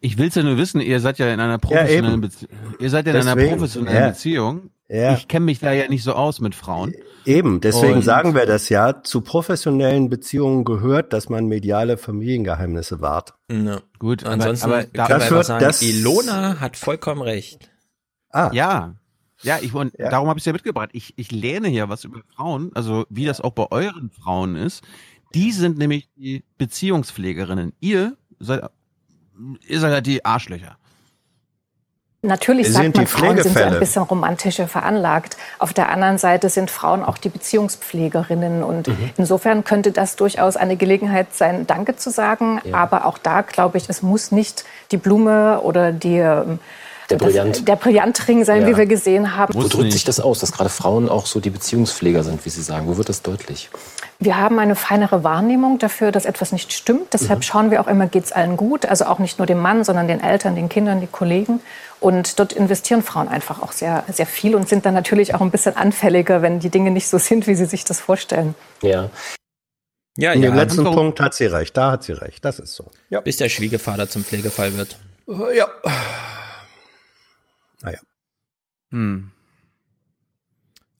Ich 0.01 0.17
will's 0.17 0.35
ja 0.35 0.43
nur 0.43 0.57
wissen, 0.57 0.79
ihr 0.81 0.99
seid 0.99 1.17
ja 1.19 1.31
in 1.33 1.39
einer 1.39 1.57
professionellen 1.57 2.13
eben. 2.13 2.21
Beziehung. 2.21 2.51
Ihr 2.79 2.89
seid 2.89 3.05
ja 3.07 3.13
in 3.13 3.27
einer 3.27 3.35
professionellen 3.49 4.01
ja. 4.01 4.07
Beziehung. 4.09 4.69
Ja. 4.87 5.13
Ich 5.13 5.27
kenne 5.27 5.45
mich 5.45 5.59
da 5.59 5.71
ja 5.71 5.87
nicht 5.87 6.03
so 6.03 6.13
aus 6.13 6.39
mit 6.39 6.55
Frauen. 6.55 6.93
Eben, 7.25 7.61
deswegen 7.61 7.95
Und- 7.95 8.01
sagen 8.01 8.33
wir 8.33 8.45
das 8.47 8.69
ja. 8.69 9.03
Zu 9.03 9.21
professionellen 9.21 10.09
Beziehungen 10.09 10.63
gehört, 10.63 11.13
dass 11.13 11.29
man 11.29 11.45
mediale 11.47 11.97
Familiengeheimnisse 11.97 13.01
wahrt. 13.01 13.33
Ja. 13.51 13.81
Gut, 13.99 14.23
aber- 14.23 14.33
Ansonsten 14.33 14.65
aber 14.65 14.77
können 14.83 14.93
da- 14.93 15.07
wir 15.09 15.15
Das 15.19 15.31
wird- 15.31 15.45
sagen, 15.45 15.63
das- 15.65 15.81
Ilona 15.83 16.59
hat 16.59 16.75
vollkommen 16.77 17.21
recht. 17.21 17.69
Ah, 18.31 18.49
Ja. 18.53 18.95
Ja, 19.41 19.57
ich 19.61 19.73
und 19.73 19.93
Ja. 19.97 20.09
darum 20.09 20.27
habe 20.27 20.37
ich 20.39 20.45
ja 20.45 20.51
mitgebracht. 20.53 20.89
Ich, 20.91 21.13
ich 21.17 21.31
lerne 21.31 21.69
ja 21.69 21.87
was 21.87 22.03
über 22.03 22.21
Frauen, 22.35 22.71
also 22.73 23.05
wie 23.09 23.23
das 23.25 23.39
auch 23.39 23.51
bei 23.53 23.67
euren 23.71 24.09
Frauen 24.09 24.55
ist. 24.57 24.83
Die 25.33 25.51
sind 25.53 25.77
nämlich 25.77 26.09
die 26.17 26.43
Beziehungspflegerinnen. 26.57 27.73
Ihr 27.79 28.17
seid, 28.39 28.63
ihr 29.67 29.79
seid 29.79 29.91
halt 29.91 30.05
die 30.05 30.23
Arschlöcher. 30.23 30.77
Natürlich 32.21 32.65
Wir 32.67 32.73
sagt 32.73 32.83
sind 32.83 32.95
man, 32.97 33.05
die 33.05 33.11
Frauen 33.11 33.41
sind 33.41 33.57
so 33.57 33.63
ein 33.63 33.79
bisschen 33.79 34.01
romantischer 34.03 34.67
veranlagt. 34.67 35.37
Auf 35.57 35.73
der 35.73 35.87
anderen 35.87 36.17
Seite 36.17 36.49
sind 36.49 36.69
Frauen 36.69 37.01
auch 37.01 37.17
die 37.17 37.29
Beziehungspflegerinnen. 37.29 38.61
Und 38.61 38.89
insofern 39.15 39.63
könnte 39.63 39.93
das 39.93 40.17
durchaus 40.17 40.57
eine 40.57 40.75
Gelegenheit 40.75 41.33
sein, 41.33 41.65
Danke 41.65 41.95
zu 41.95 42.09
sagen. 42.09 42.59
Aber 42.73 43.05
auch 43.05 43.17
da 43.17 43.41
glaube 43.41 43.77
ich, 43.77 43.87
es 43.87 44.01
muss 44.01 44.33
nicht 44.33 44.65
die 44.91 44.97
Blume 44.97 45.61
oder 45.61 45.93
die, 45.93 46.17
ähm, 46.17 46.59
Der 47.09 47.17
das, 47.17 47.27
Brillant. 47.27 47.67
der 47.67 47.75
Brillantring 47.75 48.43
sein, 48.45 48.61
Ja. 48.61 48.67
wie 48.67 48.77
wir 48.77 48.85
gesehen 48.85 49.35
haben. 49.35 49.53
Wo 49.55 49.67
drückt 49.67 49.91
sich 49.93 50.03
das 50.03 50.19
aus, 50.19 50.39
dass 50.39 50.51
gerade 50.51 50.69
Frauen 50.69 51.09
auch 51.09 51.25
so 51.25 51.39
die 51.39 51.49
Beziehungspfleger 51.49 52.23
sind, 52.23 52.45
wie 52.45 52.49
Sie 52.49 52.61
sagen? 52.61 52.87
Wo 52.87 52.97
wird 52.97 53.09
das 53.09 53.21
deutlich? 53.23 53.69
Wir 54.19 54.37
haben 54.37 54.59
eine 54.59 54.75
feinere 54.75 55.23
Wahrnehmung 55.23 55.79
dafür, 55.79 56.11
dass 56.11 56.25
etwas 56.25 56.51
nicht 56.51 56.73
stimmt. 56.73 57.13
Deshalb 57.13 57.43
schauen 57.43 57.71
wir 57.71 57.81
auch 57.81 57.87
immer, 57.87 58.05
geht 58.07 58.25
es 58.25 58.31
allen 58.31 58.57
gut. 58.57 58.85
Also 58.85 59.05
auch 59.05 59.17
nicht 59.19 59.39
nur 59.39 59.45
dem 59.47 59.59
Mann, 59.59 59.83
sondern 59.83 60.07
den 60.07 60.21
Eltern, 60.21 60.55
den 60.55 60.67
Kindern, 60.69 60.99
den 60.99 61.11
Kollegen. 61.11 61.61
Und 62.01 62.37
dort 62.39 62.53
investieren 62.53 63.01
Frauen 63.01 63.27
einfach 63.27 63.61
auch 63.61 63.71
sehr, 63.71 64.03
sehr 64.11 64.25
viel 64.25 64.55
und 64.55 64.67
sind 64.69 64.85
dann 64.85 64.93
natürlich 64.93 65.33
auch 65.35 65.41
ein 65.41 65.51
bisschen 65.51 65.75
anfälliger, 65.77 66.41
wenn 66.41 66.59
die 66.59 66.69
Dinge 66.69 66.91
nicht 66.91 67.07
so 67.07 67.17
sind, 67.17 67.47
wie 67.47 67.55
sie 67.55 67.65
sich 67.65 67.85
das 67.85 67.99
vorstellen. 67.99 68.55
Ja. 68.81 69.09
Ja, 70.17 70.33
In 70.33 70.41
dem 70.41 70.53
ja. 70.55 70.63
letzten 70.63 70.83
Punkt 70.83 71.21
hat 71.21 71.33
sie 71.33 71.45
recht. 71.45 71.77
Da 71.77 71.91
hat 71.91 72.03
sie 72.03 72.11
recht. 72.11 72.43
Das 72.43 72.59
ist 72.59 72.75
so. 72.75 72.91
Ja. 73.09 73.21
Bis 73.21 73.37
der 73.37 73.47
Schwiegervater 73.47 74.09
zum 74.09 74.25
Pflegefall 74.25 74.75
wird. 74.77 74.97
Ja. 75.55 75.67
Hm. 78.91 79.31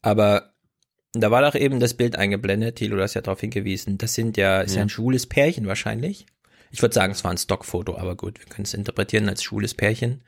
Aber 0.01 0.51
da 1.13 1.31
war 1.31 1.41
doch 1.41 1.55
eben 1.55 1.79
das 1.79 1.93
Bild 1.96 2.15
eingeblendet, 2.15 2.75
Thilo, 2.77 2.96
du 2.98 3.01
hast 3.03 3.15
ja 3.15 3.22
darauf 3.22 3.41
hingewiesen. 3.41 3.98
Das 3.98 4.13
sind 4.13 4.38
ja, 4.38 4.62
ist 4.62 4.72
ja 4.74 4.77
Ja. 4.77 4.84
ein 4.84 4.89
schwules 4.89 5.25
Pärchen 5.27 5.65
wahrscheinlich. 5.67 6.25
Ich 6.72 6.81
würde 6.81 6.93
sagen, 6.93 7.12
es 7.12 7.24
war 7.24 7.31
ein 7.31 7.38
Stockfoto, 7.38 7.98
aber 7.98 8.15
gut, 8.15 8.39
wir 8.39 8.46
können 8.46 8.65
es 8.65 8.74
interpretieren 8.75 9.27
als 9.27 9.43
schwules 9.43 9.74
Pärchen. 9.74 10.22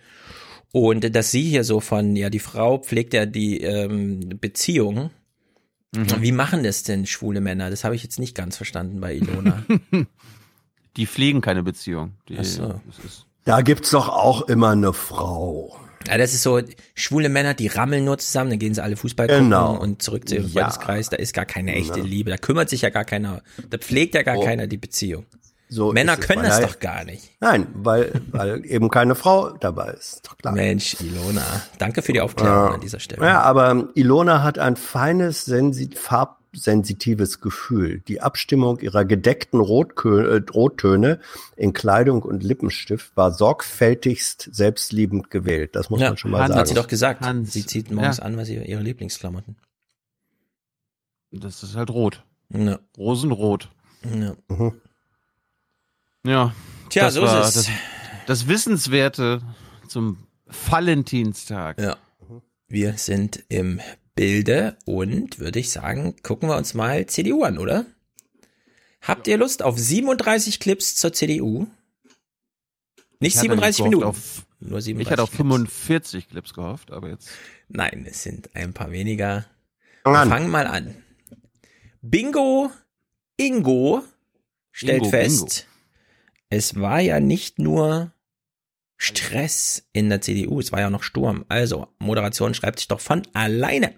Und 0.71 1.15
dass 1.15 1.31
sie 1.31 1.43
hier 1.43 1.63
so 1.63 1.79
von, 1.81 2.15
ja, 2.15 2.29
die 2.29 2.39
Frau 2.39 2.79
pflegt 2.79 3.13
ja 3.13 3.25
die 3.25 3.61
ähm, 3.61 4.37
Beziehung. 4.39 5.11
Mhm. 5.93 6.07
Wie 6.21 6.31
machen 6.31 6.63
das 6.63 6.83
denn 6.83 7.05
schwule 7.05 7.41
Männer? 7.41 7.69
Das 7.69 7.83
habe 7.83 7.95
ich 7.95 8.03
jetzt 8.03 8.17
nicht 8.19 8.35
ganz 8.35 8.55
verstanden 8.57 9.01
bei 9.01 9.13
Ilona. 9.15 9.63
Die 10.97 11.05
pflegen 11.05 11.39
keine 11.41 11.63
Beziehung. 11.63 12.13
Die, 12.27 12.37
Ach 12.37 12.43
so. 12.43 12.81
das 12.85 12.99
ist, 13.05 13.25
Da 13.45 13.61
gibt's 13.61 13.91
doch 13.91 14.07
auch 14.09 14.41
immer 14.43 14.69
eine 14.71 14.91
Frau. 14.93 15.77
Ja, 16.07 16.17
das 16.17 16.33
ist 16.33 16.43
so, 16.43 16.59
schwule 16.95 17.29
Männer, 17.29 17.53
die 17.53 17.67
rammeln 17.67 18.03
nur 18.05 18.17
zusammen, 18.17 18.49
dann 18.51 18.59
gehen 18.59 18.73
sie 18.73 18.83
alle 18.83 18.95
Fußball 18.95 19.27
gucken 19.27 19.45
Genau. 19.45 19.75
und 19.77 20.01
zurück 20.01 20.27
zu 20.27 20.35
ihrem 20.35 20.47
Ja. 20.47 20.63
Freundeskreis. 20.69 21.09
Da 21.09 21.17
ist 21.17 21.33
gar 21.33 21.45
keine 21.45 21.73
echte 21.75 21.99
Ja. 21.99 22.05
Liebe. 22.05 22.29
Da 22.31 22.37
kümmert 22.37 22.69
sich 22.69 22.81
ja 22.81 22.89
gar 22.89 23.05
keiner, 23.05 23.41
da 23.69 23.77
pflegt 23.77 24.15
ja 24.15 24.23
gar 24.23 24.37
Oh. 24.37 24.43
keiner 24.45 24.67
die 24.67 24.77
Beziehung. 24.77 25.25
So 25.73 25.93
Männer 25.93 26.17
können 26.17 26.43
das 26.43 26.59
er- 26.59 26.67
doch 26.67 26.79
gar 26.79 27.05
nicht. 27.05 27.31
Nein, 27.39 27.65
weil, 27.73 28.11
weil 28.31 28.65
eben 28.65 28.89
keine 28.89 29.15
Frau 29.15 29.51
dabei 29.51 29.91
ist. 29.91 30.19
Doch 30.27 30.37
klar. 30.37 30.53
Mensch, 30.53 30.97
Ilona, 30.99 31.43
danke 31.77 32.01
für 32.01 32.11
die 32.11 32.19
Aufklärung 32.19 32.73
an 32.73 32.81
dieser 32.81 32.99
Stelle. 32.99 33.25
Ja, 33.25 33.41
aber 33.43 33.87
Ilona 33.95 34.43
hat 34.43 34.59
ein 34.59 34.75
feines, 34.75 35.45
sensi 35.45 35.89
farbsensitives 36.53 37.39
Gefühl. 37.39 37.99
Die 38.07 38.21
Abstimmung 38.21 38.79
ihrer 38.79 39.05
gedeckten 39.05 39.59
Rotkö 39.59 40.37
äh, 40.37 40.41
Rottöne 40.51 41.19
in 41.55 41.73
Kleidung 41.73 42.23
und 42.23 42.43
Lippenstift 42.43 43.15
war 43.15 43.31
sorgfältigst 43.31 44.49
selbstliebend 44.51 45.29
gewählt. 45.29 45.75
Das 45.75 45.89
muss 45.89 46.01
Ja, 46.01 46.09
man 46.09 46.17
schon 46.17 46.31
mal 46.31 46.43
hat 46.43 46.51
sagen. 46.53 46.67
sie 46.67 46.73
doch 46.75 46.87
gesagt. 46.87 47.21
Hans. 47.21 47.53
Sie 47.53 47.65
zieht 47.65 47.91
morgens 47.91 48.17
Ja. 48.17 48.23
an, 48.23 48.37
was 48.37 48.49
ihr, 48.49 48.65
ihre 48.65 48.81
Lieblingsklamotten. 48.81 49.55
Das 51.31 51.63
ist 51.63 51.75
halt 51.75 51.89
rot. 51.89 52.23
Ja. 52.49 52.79
Rosenrot. 52.97 53.69
Ja. 54.03 54.35
Mhm. 54.49 54.73
Ja. 56.25 56.53
Tja, 56.89 57.05
das 57.05 57.13
so 57.13 57.23
ist 57.23 57.31
es. 57.31 57.53
Das, 57.53 57.69
das 58.27 58.47
Wissenswerte 58.47 59.41
zum 59.87 60.27
Valentinstag. 60.45 61.79
Ja. 61.79 61.97
Wir 62.67 62.93
sind 62.97 63.43
im 63.47 63.79
Bilde 64.15 64.77
und 64.85 65.39
würde 65.39 65.59
ich 65.59 65.69
sagen, 65.69 66.15
gucken 66.23 66.49
wir 66.49 66.57
uns 66.57 66.73
mal 66.73 67.05
CDU 67.05 67.43
an, 67.43 67.57
oder? 67.57 67.85
Habt 69.01 69.27
ihr 69.27 69.37
Lust 69.37 69.63
auf 69.63 69.79
37 69.79 70.59
Clips 70.59 70.95
zur 70.95 71.13
CDU? 71.13 71.67
Nicht 73.19 73.35
Ich 73.35 73.37
hatte 73.37 73.49
37 73.49 73.77
gehofft 73.77 73.89
Minuten. 73.89 74.03
Auf, 74.03 74.45
nur 74.59 74.81
37 74.81 74.99
ich 74.99 75.11
hatte 75.11 75.23
auf 75.23 75.29
Clips. 75.29 75.37
45 75.37 76.29
Clips 76.29 76.53
gehofft, 76.53 76.91
aber 76.91 77.09
jetzt. 77.09 77.29
Nein, 77.67 78.05
es 78.09 78.23
sind 78.23 78.55
ein 78.55 78.73
paar 78.73 78.91
weniger. 78.91 79.45
Fang 80.03 80.29
fangen 80.29 80.49
mal 80.49 80.67
an. 80.67 80.95
Bingo 82.01 82.71
Ingo 83.37 84.03
stellt 84.71 85.03
Ingo, 85.03 85.09
fest, 85.09 85.67
es 86.49 86.79
war 86.79 86.99
ja 86.99 87.19
nicht 87.19 87.59
nur 87.59 88.11
Stress 89.03 89.83
in 89.93 90.09
der 90.09 90.21
CDU, 90.21 90.59
es 90.59 90.71
war 90.71 90.79
ja 90.79 90.91
noch 90.91 91.01
Sturm. 91.01 91.43
Also, 91.49 91.87
Moderation 91.97 92.53
schreibt 92.53 92.77
sich 92.77 92.87
doch 92.87 92.99
von 92.99 93.23
alleine. 93.33 93.95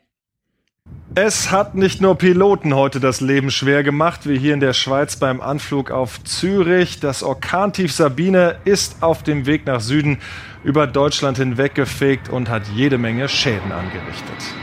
Es 1.13 1.51
hat 1.51 1.75
nicht 1.75 2.00
nur 2.00 2.17
Piloten 2.17 2.74
heute 2.74 3.01
das 3.01 3.19
Leben 3.19 3.51
schwer 3.51 3.83
gemacht, 3.83 4.27
wie 4.29 4.39
hier 4.39 4.53
in 4.53 4.62
der 4.62 4.72
Schweiz 4.72 5.17
beim 5.17 5.41
Anflug 5.41 5.91
auf 5.91 6.24
Zürich. 6.24 7.01
Das 7.01 7.22
Orkantief 7.22 7.91
Sabine 7.91 8.60
ist 8.63 9.03
auf 9.03 9.24
dem 9.24 9.45
Weg 9.45 9.65
nach 9.65 9.81
Süden 9.81 10.19
über 10.63 10.88
Deutschland 10.88 11.38
hinweggefegt 11.38 12.29
und 12.29 12.48
hat 12.48 12.63
jede 12.74 12.98
Menge 12.98 13.27
Schäden 13.27 13.74
angerichtet. 13.74 14.55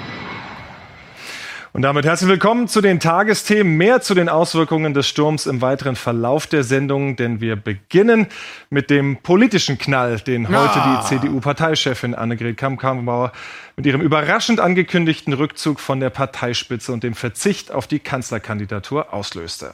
Und 1.72 1.82
damit 1.82 2.04
herzlich 2.04 2.28
willkommen 2.28 2.66
zu 2.66 2.80
den 2.80 2.98
Tagesthemen. 2.98 3.76
Mehr 3.76 4.00
zu 4.00 4.14
den 4.14 4.28
Auswirkungen 4.28 4.92
des 4.92 5.06
Sturms 5.06 5.46
im 5.46 5.60
weiteren 5.62 5.94
Verlauf 5.94 6.48
der 6.48 6.64
Sendung, 6.64 7.14
denn 7.14 7.40
wir 7.40 7.54
beginnen 7.54 8.26
mit 8.70 8.90
dem 8.90 9.18
politischen 9.22 9.78
Knall, 9.78 10.18
den 10.18 10.48
heute 10.48 10.80
Ah. 10.82 11.00
die 11.00 11.06
CDU-Parteichefin 11.20 12.14
Annegret 12.16 12.56
Kamm-Karrenbauer 12.56 13.30
mit 13.76 13.86
ihrem 13.86 14.00
überraschend 14.00 14.58
angekündigten 14.58 15.32
Rückzug 15.32 15.78
von 15.78 16.00
der 16.00 16.10
Parteispitze 16.10 16.92
und 16.92 17.04
dem 17.04 17.14
Verzicht 17.14 17.70
auf 17.70 17.86
die 17.86 18.00
Kanzlerkandidatur 18.00 19.14
auslöste. 19.14 19.72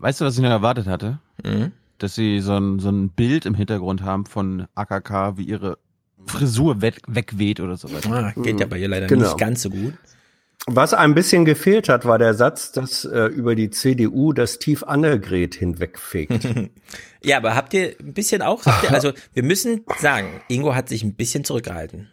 Weißt 0.00 0.20
du, 0.20 0.26
was 0.26 0.36
ich 0.36 0.42
noch 0.42 0.50
erwartet 0.50 0.86
hatte? 0.86 1.18
Mhm. 1.42 1.72
Dass 1.96 2.14
sie 2.14 2.40
so 2.40 2.56
ein, 2.56 2.78
so 2.78 2.90
ein 2.90 3.08
Bild 3.08 3.46
im 3.46 3.54
Hintergrund 3.54 4.02
haben 4.02 4.26
von 4.26 4.66
AKK, 4.74 5.38
wie 5.38 5.44
ihre 5.44 5.78
Frisur 6.26 6.82
weg, 6.82 7.00
wegweht 7.06 7.58
oder 7.60 7.78
sowas. 7.78 8.06
Ah, 8.10 8.32
geht 8.36 8.60
ja 8.60 8.66
bei 8.66 8.76
ihr 8.78 8.88
leider 8.88 9.06
Genau. 9.06 9.24
nicht 9.24 9.38
ganz 9.38 9.62
so 9.62 9.70
gut. 9.70 9.94
Was 10.66 10.94
ein 10.94 11.14
bisschen 11.14 11.44
gefehlt 11.44 11.88
hat, 11.88 12.04
war 12.04 12.18
der 12.18 12.34
Satz, 12.34 12.70
dass 12.70 13.04
äh, 13.04 13.24
über 13.26 13.54
die 13.54 13.70
CDU 13.70 14.32
das 14.32 14.58
Tief 14.58 14.82
Annegret 14.82 15.54
hinwegfegt. 15.54 16.46
Ja, 17.22 17.36
aber 17.36 17.54
habt 17.54 17.74
ihr 17.74 17.96
ein 18.00 18.14
bisschen 18.14 18.40
auch, 18.40 18.64
ihr, 18.82 18.92
also 18.92 19.12
wir 19.34 19.42
müssen 19.42 19.84
sagen, 19.98 20.40
Ingo 20.48 20.74
hat 20.74 20.88
sich 20.88 21.02
ein 21.02 21.12
bisschen 21.12 21.44
zurückgehalten. 21.44 22.08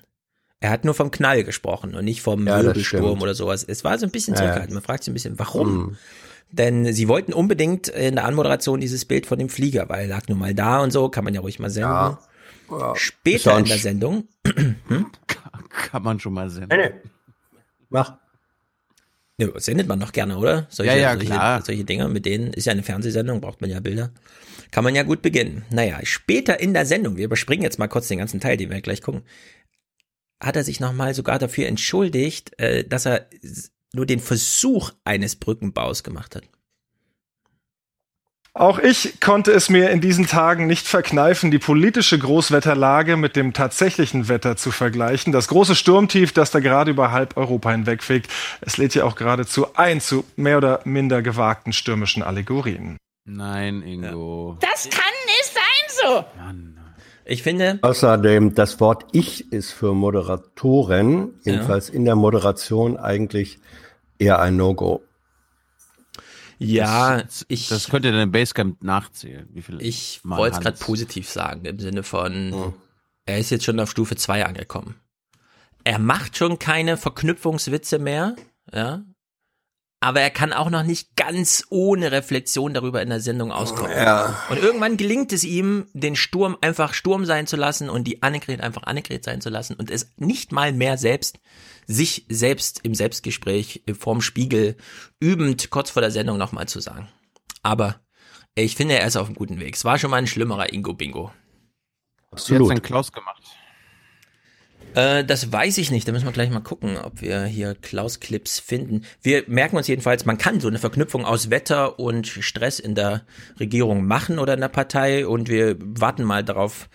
Er 0.60 0.70
hat 0.70 0.84
nur 0.84 0.94
vom 0.96 1.12
Knall 1.12 1.46
gesprochen 1.46 1.96
und 1.96 2.04
nicht 2.04 2.22
vom 2.22 2.46
Ja, 2.46 2.60
oder 2.60 3.34
sowas. 3.34 3.64
Es 3.64 3.86
war 3.86 3.98
so 3.98 4.06
ein 4.06 4.12
bisschen 4.12 4.36
zurückgehalten. 4.36 4.74
Man 4.74 4.84
fragt 4.84 5.06
sich 5.06 5.12
ein 5.12 5.14
bisschen, 5.14 5.40
warum? 5.40 5.78
Mhm. 5.78 5.98
Denn 6.52 6.94
sie 6.94 7.08
wollten 7.08 7.32
unbedingt 7.32 7.88
in 7.88 8.16
der 8.16 8.26
Anmoderation 8.26 8.82
dieses 8.82 9.06
Bild 9.06 9.28
von 9.28 9.40
dem 9.40 9.48
Flieger, 9.48 9.88
weil 9.88 10.02
er 10.02 10.08
lag 10.08 10.28
nun 10.28 10.40
mal 10.40 10.54
da 10.54 10.82
und 10.82 10.92
so, 10.92 11.08
kann 11.08 11.24
man 11.24 11.34
ja 11.34 11.40
ruhig 11.40 11.60
mal 11.60 11.70
senden. 11.70 11.90
Ja. 11.90 12.20
Ja. 12.70 12.96
Später 12.98 13.58
in 13.58 13.64
der 13.64 13.78
Sendung, 13.78 14.28
Kann 15.70 16.04
man 16.04 16.20
schon 16.20 16.34
mal 16.34 16.50
sehen. 16.50 16.68
Nee, 16.70 16.78
nee. 16.78 16.92
Mach. 17.90 18.18
Ne, 19.38 19.54
sendet 19.58 19.88
man 19.88 20.00
doch 20.00 20.12
gerne, 20.12 20.38
oder? 20.38 20.68
Solche, 20.70 20.94
Ja, 20.94 20.98
ja, 20.98 21.14
solche, 21.14 21.26
klar. 21.28 21.62
solche 21.62 21.86
Dinge, 21.86 22.08
mit 22.10 22.26
denen 22.26 22.54
ist 22.54 22.66
ja 22.66 22.72
eine 22.72 22.84
Fernsehsendung, 22.84 23.42
braucht 23.42 23.62
man 23.62 23.70
ja 23.70 23.80
Bilder. 23.80 24.12
Kann 24.72 24.84
man 24.84 24.96
ja 24.96 25.04
gut 25.04 25.22
beginnen. 25.22 25.64
Naja, 25.70 26.00
später 26.04 26.60
in 26.60 26.74
der 26.74 26.86
Sendung, 26.86 27.18
wir 27.18 27.26
überspringen 27.26 27.64
jetzt 27.64 27.80
mal 27.80 27.88
kurz 27.88 28.08
den 28.08 28.18
ganzen 28.18 28.40
Teil, 28.40 28.58
den 28.58 28.70
wir 28.70 28.82
gleich 28.82 29.02
gucken, 29.02 29.24
hat 30.42 30.56
er 30.56 30.64
sich 30.64 30.80
nochmal 30.80 31.14
sogar 31.14 31.40
dafür 31.40 31.68
entschuldigt, 31.68 32.60
äh, 32.60 32.84
dass 32.84 33.06
er 33.06 33.30
nur 33.94 34.06
den 34.06 34.20
Versuch 34.20 34.92
eines 35.04 35.36
Brückenbaus 35.36 36.04
gemacht 36.04 36.36
hat. 36.36 36.44
Auch 38.58 38.80
ich 38.80 39.20
konnte 39.22 39.52
es 39.52 39.70
mir 39.70 39.92
in 39.92 40.02
diesen 40.02 40.26
Tagen 40.26 40.66
nicht 40.66 40.88
verkneifen, 40.88 41.52
die 41.52 41.60
politische 41.60 42.18
Großwetterlage 42.18 43.16
mit 43.16 43.36
dem 43.36 43.54
tatsächlichen 43.54 44.30
Wetter 44.30 44.58
zu 44.58 44.72
vergleichen. 44.72 45.32
Das 45.32 45.48
große 45.48 45.76
Sturmtief, 45.76 46.34
das 46.34 46.50
da 46.50 46.60
gerade 46.60 46.90
über 46.90 47.12
halb 47.12 47.38
Europa 47.38 47.70
hinwegfegt, 47.70 48.32
es 48.62 48.78
lädt 48.78 48.96
ja 48.96 49.04
auch 49.04 49.14
geradezu 49.14 49.68
ein 49.76 50.02
zu 50.02 50.24
mehr 50.38 50.58
oder 50.58 50.80
minder 50.86 51.22
gewagten 51.22 51.72
stürmischen 51.72 52.24
Allegorien. 52.24 52.98
Nein, 53.26 53.84
Ingo. 53.84 54.58
Das 54.60 54.90
kann 54.90 55.04
nicht 55.28 55.54
sein 55.54 56.04
so. 56.04 56.26
Ich 57.26 57.44
finde, 57.44 57.78
Außerdem, 57.84 58.56
das 58.56 58.80
Wort 58.80 59.06
Ich 59.12 59.52
ist 59.52 59.72
für 59.72 59.94
Moderatoren, 59.94 61.36
jedenfalls 61.44 61.90
in 61.90 62.06
der 62.06 62.16
Moderation, 62.16 62.98
eigentlich 62.98 63.60
eher 64.18 64.40
ein 64.40 64.58
No-Go. 64.58 65.04
Ja, 66.60 67.22
das, 67.22 67.46
ich, 67.48 67.68
Das 67.70 67.90
könnt 67.90 68.06
ihr 68.06 68.12
dann 68.12 68.22
im 68.22 68.32
Basecamp 68.32 68.84
nachzählen. 68.84 69.48
Wie 69.52 69.62
viel 69.62 69.82
ich 69.82 70.22
wollte 70.24 70.58
es 70.58 70.64
gerade 70.64 70.78
positiv 70.78 71.30
sagen, 71.30 71.66
im 71.66 71.80
Sinne 71.80 72.04
von, 72.04 72.50
Mhm. 72.50 72.74
er 73.26 73.40
ist 73.40 73.50
jetzt 73.50 73.66
schon 73.66 73.80
auf 73.80 73.92
Stufe 73.92 74.16
2 74.16 74.46
angekommen. 74.46 74.96
Er 75.84 76.00
macht 76.00 76.36
schon 76.38 76.60
keine 76.60 76.98
Verknüpfungswitze 76.98 78.00
mehr, 78.00 78.36
ja. 78.74 79.04
Aber 80.00 80.22
er 80.22 80.30
kann 80.30 80.54
auch 80.54 80.70
noch 80.70 80.84
nicht 80.84 81.16
ganz 81.16 81.66
ohne 81.72 82.12
Reflexion 82.12 82.74
darüber 82.76 83.02
in 83.02 83.10
der 83.10 83.20
Sendung 83.20 83.52
auskommen. 83.52 83.92
Ja. 83.92 84.44
Und 84.50 84.60
irgendwann 84.60 84.96
gelingt 84.96 85.34
es 85.34 85.44
ihm, 85.44 85.88
den 85.94 86.16
Sturm 86.16 86.56
einfach 86.62 86.94
Sturm 86.94 87.26
sein 87.26 87.48
zu 87.48 87.56
lassen 87.56 87.90
und 87.90 88.04
die 88.04 88.22
Annegret 88.22 88.62
einfach 88.62 88.84
Annegret 88.84 89.24
sein 89.24 89.42
zu 89.42 89.50
lassen 89.50 89.74
und 89.76 89.90
es 89.90 90.12
nicht 90.18 90.52
mal 90.52 90.72
mehr 90.72 91.00
selbst, 91.00 91.40
sich 91.88 92.26
selbst 92.30 92.82
im 92.84 92.94
Selbstgespräch 92.94 93.84
vorm 93.98 94.22
Spiegel 94.22 94.76
übend 95.20 95.70
kurz 95.70 95.90
vor 95.90 96.02
der 96.02 96.12
Sendung 96.12 96.38
nochmal 96.38 96.68
zu 96.68 96.80
sagen. 96.82 97.08
Aber 97.64 98.02
ich 98.56 98.76
finde, 98.76 99.00
er 99.00 99.08
ist 99.08 99.16
auf 99.16 99.28
einem 99.28 99.36
guten 99.36 99.60
Weg. 99.60 99.76
Es 99.76 99.86
war 99.86 99.98
schon 99.98 100.12
mal 100.12 100.18
ein 100.18 100.28
schlimmerer 100.28 100.74
Ingo-Bingo. 100.74 101.32
Wie 101.32 102.22
hat's 102.32 102.44
Absolut. 102.44 102.72
denn 102.72 102.82
Klaus 102.82 103.12
gemacht? 103.12 103.44
Äh, 104.96 105.24
das 105.24 105.52
weiß 105.52 105.78
ich 105.78 105.92
nicht. 105.92 106.08
Da 106.08 106.12
müssen 106.12 106.26
wir 106.26 106.32
gleich 106.32 106.50
mal 106.50 106.62
gucken, 106.62 106.98
ob 106.98 107.22
wir 107.22 107.46
hier 107.46 107.76
Klaus-Clips 107.76 108.60
finden. 108.60 109.04
Wir 109.22 109.44
merken 109.48 109.78
uns 109.78 109.88
jedenfalls, 109.88 110.26
man 110.26 110.38
kann 110.38 110.60
so 110.60 110.68
eine 110.68 110.80
Verknüpfung 110.80 111.26
aus 111.26 111.50
Wetter 111.50 112.00
und 112.00 112.28
Stress 112.28 112.80
in 112.80 112.96
der 112.96 113.26
Regierung 113.60 114.06
machen 114.06 114.40
oder 114.40 114.54
in 114.54 114.62
der 114.62 114.70
Partei 114.70 115.28
und 115.28 115.50
wir 115.50 115.78
warten 115.80 116.24
mal 116.24 116.44
darauf, 116.44 116.90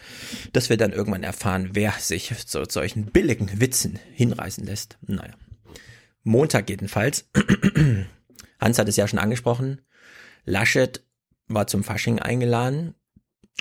dass 0.53 0.71
wir 0.71 0.77
dann 0.77 0.93
irgendwann 0.93 1.23
erfahren, 1.23 1.71
wer 1.73 1.93
sich 1.93 2.35
zu 2.47 2.65
solchen 2.69 3.07
billigen 3.07 3.61
Witzen 3.61 3.99
hinreißen 4.13 4.65
lässt. 4.65 4.99
Naja. 5.03 5.35
Montag 6.25 6.71
jedenfalls. 6.71 7.29
Hans 8.61 8.79
hat 8.79 8.89
es 8.89 8.97
ja 8.97 9.09
schon 9.09 9.19
angesprochen. 9.19 9.81
Laschet 10.45 11.05
war 11.49 11.67
zum 11.67 11.85
Fasching 11.85 12.19
eingeladen. 12.19 12.95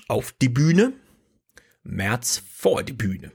Auf 0.08 0.32
die 0.32 0.50
Bühne. 0.50 0.94
März 1.84 2.44
vor 2.48 2.84
die 2.84 2.94
Bühne. 2.94 3.32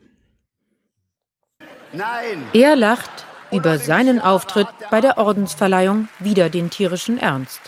Nein! 1.92 2.44
Er 2.53 2.77
lacht 2.77 3.27
über 3.51 3.79
seinen 3.79 4.20
Auftritt 4.20 4.68
bei 4.90 5.01
der 5.01 5.18
Ordensverleihung 5.18 6.09
wieder 6.18 6.51
den 6.51 6.70
tierischen 6.70 7.18
Ernst. 7.18 7.61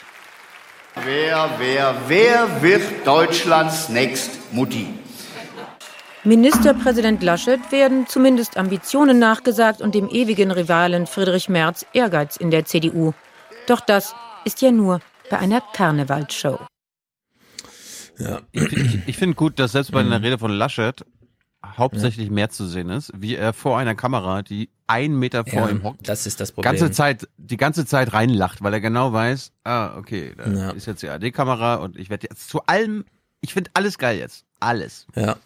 Wer, 1.05 1.51
wer, 1.59 1.95
wer 2.09 2.63
wird 2.63 3.07
Deutschlands 3.07 3.89
Next 3.89 4.53
Mutti? 4.53 4.89
Ministerpräsident 6.25 7.23
Laschet 7.23 7.61
werden 7.71 8.07
zumindest 8.09 8.57
Ambitionen 8.57 9.21
nachgesagt 9.21 9.81
und 9.81 9.95
dem 9.95 10.09
ewigen 10.09 10.51
Rivalen 10.51 11.07
Friedrich 11.07 11.49
Merz 11.49 11.87
Ehrgeiz 11.93 12.37
in 12.37 12.51
der 12.51 12.65
CDU. 12.65 13.13
Doch 13.69 13.81
das 13.81 14.15
ist 14.45 14.61
ja 14.61 14.73
nur 14.73 15.01
bei 15.31 15.39
einer 15.39 15.61
Karnevalsshow. 15.61 16.59
Ja. 18.19 18.41
Ich, 18.51 18.73
ich, 18.73 18.99
ich 19.07 19.17
finde 19.17 19.37
gut, 19.37 19.61
dass 19.61 19.73
selbst 19.73 19.93
bei 19.93 20.01
einer 20.01 20.21
Rede 20.21 20.39
von 20.39 20.51
Laschet 20.51 21.05
hauptsächlich 21.65 22.31
mehr 22.31 22.51
zu 22.51 22.67
sehen 22.67 22.89
ist, 22.89 23.13
wie 23.17 23.35
er 23.37 23.53
vor 23.53 23.79
einer 23.79 23.95
Kamera, 23.95 24.43
die 24.43 24.71
einen 24.87 25.19
Meter 25.19 25.45
vor 25.45 25.63
Ja, 25.63 25.69
ihm 25.69 25.83
hockt, 25.83 26.09
das 26.09 26.27
ist 26.27 26.41
das 26.41 26.53
Problem. 26.53 26.73
ganze 26.73 26.91
Zeit, 26.93 27.29
die 27.37 27.57
ganze 27.57 27.85
Zeit 27.85 28.13
reinlacht, 28.13 28.63
weil 28.63 28.73
er 28.73 28.81
genau 28.81 29.13
weiß, 29.13 29.53
ah, 29.65 29.97
okay, 29.97 30.33
da 30.37 30.51
Ja. 30.51 30.71
ist 30.71 30.87
jetzt 30.87 31.03
die 31.03 31.09
AD-Kamera 31.09 31.77
und 31.77 31.97
ich 31.99 32.11
werde 32.11 32.29
jetzt 32.31 32.49
zu 32.49 32.63
allem, 32.67 33.05
ich 33.41 33.53
finde 33.55 33.71
alles 33.75 33.99
geil 33.99 34.19
jetzt. 34.19 34.45
Alles. 34.61 35.07
Ja. 35.15 35.37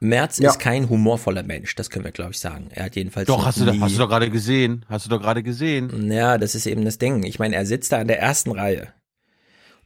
Merz 0.00 0.38
Ja. 0.38 0.50
ist 0.50 0.58
kein 0.60 0.88
humorvoller 0.88 1.42
Mensch, 1.42 1.74
das 1.74 1.88
können 1.90 2.04
wir, 2.04 2.12
glaube 2.12 2.32
ich, 2.32 2.38
sagen. 2.38 2.68
Er 2.70 2.84
hat 2.84 2.96
jedenfalls. 2.96 3.26
Doch, 3.26 3.46
hast 3.46 3.60
du, 3.60 3.64
doch- 3.64 3.72
nie- 3.72 3.80
hast 3.80 3.94
du 3.94 3.98
doch 3.98 4.08
gerade 4.08 4.30
gesehen. 4.30 4.84
Hast 4.88 5.06
du 5.06 5.10
doch 5.10 5.20
gerade 5.20 5.42
gesehen. 5.42 6.10
Ja, 6.12 6.36
das 6.38 6.54
ist 6.54 6.66
eben 6.66 6.84
das 6.84 6.98
Ding. 6.98 7.22
Ich 7.24 7.38
meine, 7.38 7.56
er 7.56 7.64
sitzt 7.66 7.90
da 7.92 8.00
in 8.00 8.08
der 8.08 8.20
ersten 8.20 8.52
Reihe. 8.52 8.88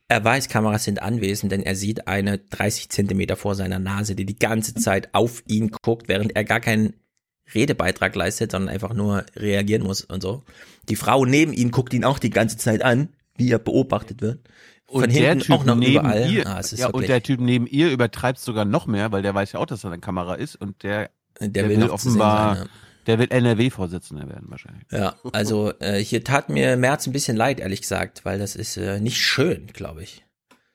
Er 0.08 0.22
weiß, 0.22 0.48
Kameras 0.48 0.84
sind 0.84 1.00
anwesend, 1.00 1.52
denn 1.52 1.62
er 1.62 1.74
sieht 1.74 2.06
eine 2.06 2.38
30 2.38 2.90
Zentimeter 2.90 3.36
vor 3.36 3.54
seiner 3.54 3.78
Nase, 3.78 4.14
die 4.14 4.26
die 4.26 4.38
ganze 4.38 4.74
Zeit 4.74 5.14
auf 5.14 5.42
ihn 5.46 5.70
guckt, 5.82 6.08
während 6.08 6.36
er 6.36 6.44
gar 6.44 6.60
keinen 6.60 6.94
Redebeitrag 7.54 8.14
leistet, 8.14 8.52
sondern 8.52 8.68
einfach 8.74 8.94
nur 8.94 9.24
reagieren 9.36 9.82
muss 9.82 10.02
und 10.02 10.22
so. 10.22 10.42
Die 10.88 10.96
Frau 10.96 11.24
neben 11.24 11.52
ihm 11.52 11.70
guckt 11.70 11.94
ihn 11.94 12.04
auch 12.04 12.18
die 12.18 12.30
ganze 12.30 12.56
Zeit 12.56 12.82
an, 12.82 13.08
wie 13.36 13.50
er 13.50 13.58
beobachtet 13.58 14.20
wird. 14.20 14.40
Von 14.86 15.04
und 15.04 15.14
der 15.14 15.30
hinten 15.30 15.44
Typ 15.44 15.54
auch 15.54 15.64
noch 15.64 15.76
neben 15.76 15.92
überall. 15.92 16.30
ihr, 16.30 16.46
Ah, 16.46 16.60
ja, 16.72 16.88
und 16.88 17.08
der 17.08 17.22
Typ 17.22 17.40
neben 17.40 17.66
ihr 17.66 17.90
übertreibt 17.90 18.38
sogar 18.38 18.64
noch 18.64 18.86
mehr, 18.86 19.12
weil 19.12 19.22
der 19.22 19.34
weiß 19.34 19.52
ja 19.52 19.60
auch, 19.60 19.66
dass 19.66 19.80
da 19.82 19.88
eine 19.88 20.00
Kamera 20.00 20.34
ist 20.34 20.56
und 20.56 20.82
der, 20.82 21.10
Der 21.40 21.68
will 21.68 21.78
noch 21.78 21.96
zu 21.96 22.10
sehen 22.10 22.20
offenbar, 22.20 22.56
sein, 22.56 22.64
ja. 22.66 22.70
Der 23.06 23.18
will 23.18 23.28
NRW-Vorsitzender 23.30 24.28
werden 24.28 24.50
wahrscheinlich. 24.50 24.84
Ja, 24.90 25.16
also 25.32 25.72
äh, 25.80 25.98
hier 25.98 26.24
tat 26.24 26.48
mir 26.48 26.76
Merz 26.76 27.06
ein 27.06 27.12
bisschen 27.12 27.36
leid, 27.36 27.60
ehrlich 27.60 27.80
gesagt, 27.80 28.24
weil 28.24 28.38
das 28.38 28.56
ist 28.56 28.76
äh, 28.76 29.00
nicht 29.00 29.18
schön, 29.18 29.66
glaube 29.68 30.02
ich. 30.02 30.24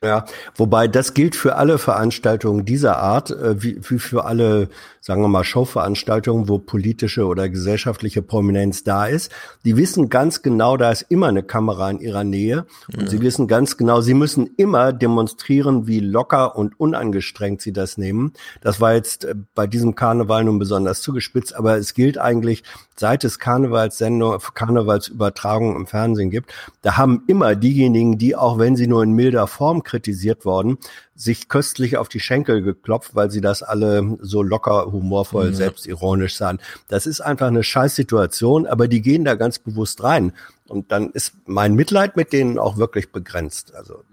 Ja, 0.04 0.26
wobei 0.56 0.88
das 0.88 1.16
gilt 1.16 1.36
für 1.36 1.56
alle 1.56 1.80
Veranstaltungen 1.80 2.66
dieser 2.66 2.98
Art, 3.00 3.32
äh, 3.32 3.64
wie, 3.64 3.80
wie 3.82 3.98
für 3.98 4.26
alle, 4.26 4.70
sagen 5.02 5.24
wir 5.24 5.28
mal, 5.28 5.44
Showveranstaltungen, 5.44 6.48
wo 6.48 6.60
politische 6.60 7.26
oder 7.26 7.50
gesellschaftliche 7.50 8.22
Prominenz 8.22 8.84
da 8.84 9.08
ist. 9.08 9.32
Die 9.66 9.76
wissen 9.76 10.10
ganz 10.10 10.44
genau, 10.44 10.78
da 10.78 10.92
ist 10.92 11.08
immer 11.10 11.30
eine 11.30 11.42
Kamera 11.42 11.90
in 11.90 12.00
ihrer 12.00 12.24
Nähe. 12.24 12.68
Und 12.94 13.02
Ja. 13.04 13.08
sie 13.08 13.22
wissen 13.22 13.48
ganz 13.48 13.76
genau, 13.76 14.02
sie 14.02 14.14
müssen 14.14 14.52
immer 14.56 14.94
demonstrieren, 14.94 15.88
wie 15.88 16.00
locker 16.00 16.56
und 16.56 16.80
unangestrengt 16.80 17.64
sie 17.64 17.74
das 17.74 17.98
nehmen. 17.98 18.34
Das 18.62 18.80
war 18.80 18.94
jetzt 18.94 19.26
äh, 19.26 19.34
bei 19.56 19.66
diesem 19.66 19.96
Karneval 19.96 20.44
nun 20.44 20.60
besonders 20.60 21.02
zugespitzt, 21.02 21.56
aber 21.56 21.76
es 21.80 21.96
gilt 21.96 22.20
eigentlich, 22.20 22.62
seit 22.96 23.24
es 23.24 23.40
Karnevalssendung, 23.40 24.38
Karnevalsübertragungen 24.54 25.76
im 25.76 25.88
Fernsehen 25.88 26.30
gibt, 26.30 26.54
da 26.84 26.98
haben 26.98 27.24
immer 27.26 27.56
diejenigen, 27.56 28.20
die 28.20 28.36
auch 28.36 28.60
wenn 28.60 28.76
sie 28.76 28.86
nur 28.86 29.02
in 29.02 29.14
milder 29.14 29.48
Form 29.48 29.82
kritisiert 29.88 30.45
worden, 30.45 30.78
sich 31.15 31.47
köstlich 31.50 31.97
auf 31.97 32.10
die 32.10 32.19
Schenkel 32.19 32.62
geklopft, 32.62 33.15
weil 33.15 33.32
sie 33.32 33.41
das 33.41 33.63
alle 33.63 34.17
so 34.21 34.43
locker, 34.43 34.91
humorvoll, 34.91 35.47
Ja. 35.47 35.54
selbstironisch 35.54 36.36
sahen. 36.38 36.60
Das 36.89 37.08
ist 37.08 37.21
einfach 37.21 37.47
eine 37.47 37.63
Scheißsituation, 37.63 38.67
aber 38.67 38.88
die 38.88 39.02
gehen 39.02 39.26
da 39.26 39.34
ganz 39.36 39.58
bewusst 39.58 40.04
rein. 40.04 40.34
Und 40.67 40.91
dann 40.91 41.10
ist 41.12 41.34
mein 41.45 41.73
Mitleid 41.73 42.15
mit 42.17 42.34
denen 42.34 42.60
auch 42.60 42.78
wirklich 42.78 43.12
begrenzt. 43.12 43.73
Also 43.73 44.04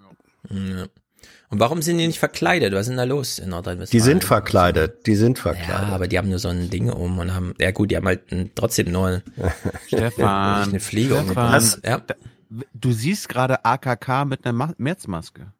Ja. 0.48 0.86
Und 1.50 1.60
warum 1.60 1.82
sind 1.82 1.98
die 1.98 2.06
nicht 2.08 2.18
verkleidet? 2.18 2.72
Was 2.72 2.82
ist 2.82 2.88
denn 2.88 2.96
da 2.96 3.04
los 3.04 3.38
in 3.38 3.50
Nordrhein-Westfalen? 3.50 3.90
die 4.02 4.04
sind 4.04 4.24
verkleidet, 4.24 5.06
die 5.06 5.14
sind 5.14 5.38
verkleidet. 5.38 5.88
Ja, 5.88 5.94
aber 5.94 6.08
die 6.08 6.18
haben 6.18 6.28
nur 6.28 6.38
so 6.40 6.48
ein 6.48 6.68
Ding 6.68 6.90
um 6.90 7.18
und 7.18 7.32
haben, 7.32 7.54
ja 7.60 7.70
gut, 7.70 7.90
die 7.92 7.96
haben 7.96 8.06
halt 8.06 8.22
trotzdem 8.56 8.90
nur 8.90 9.22
Stefan, 9.86 10.68
eine 10.70 10.80
Fliege 10.80 11.10
Stefan, 11.14 11.22
umgebracht. 11.28 11.78
Ja. 11.84 11.98
da- 12.00 12.14
du 12.74 12.92
siehst 12.92 13.28
gerade 13.28 13.64
AKK 13.64 14.24
mit 14.24 14.44
einer 14.44 14.52
Ma 14.52 14.72
Märzmaske. 14.78 15.52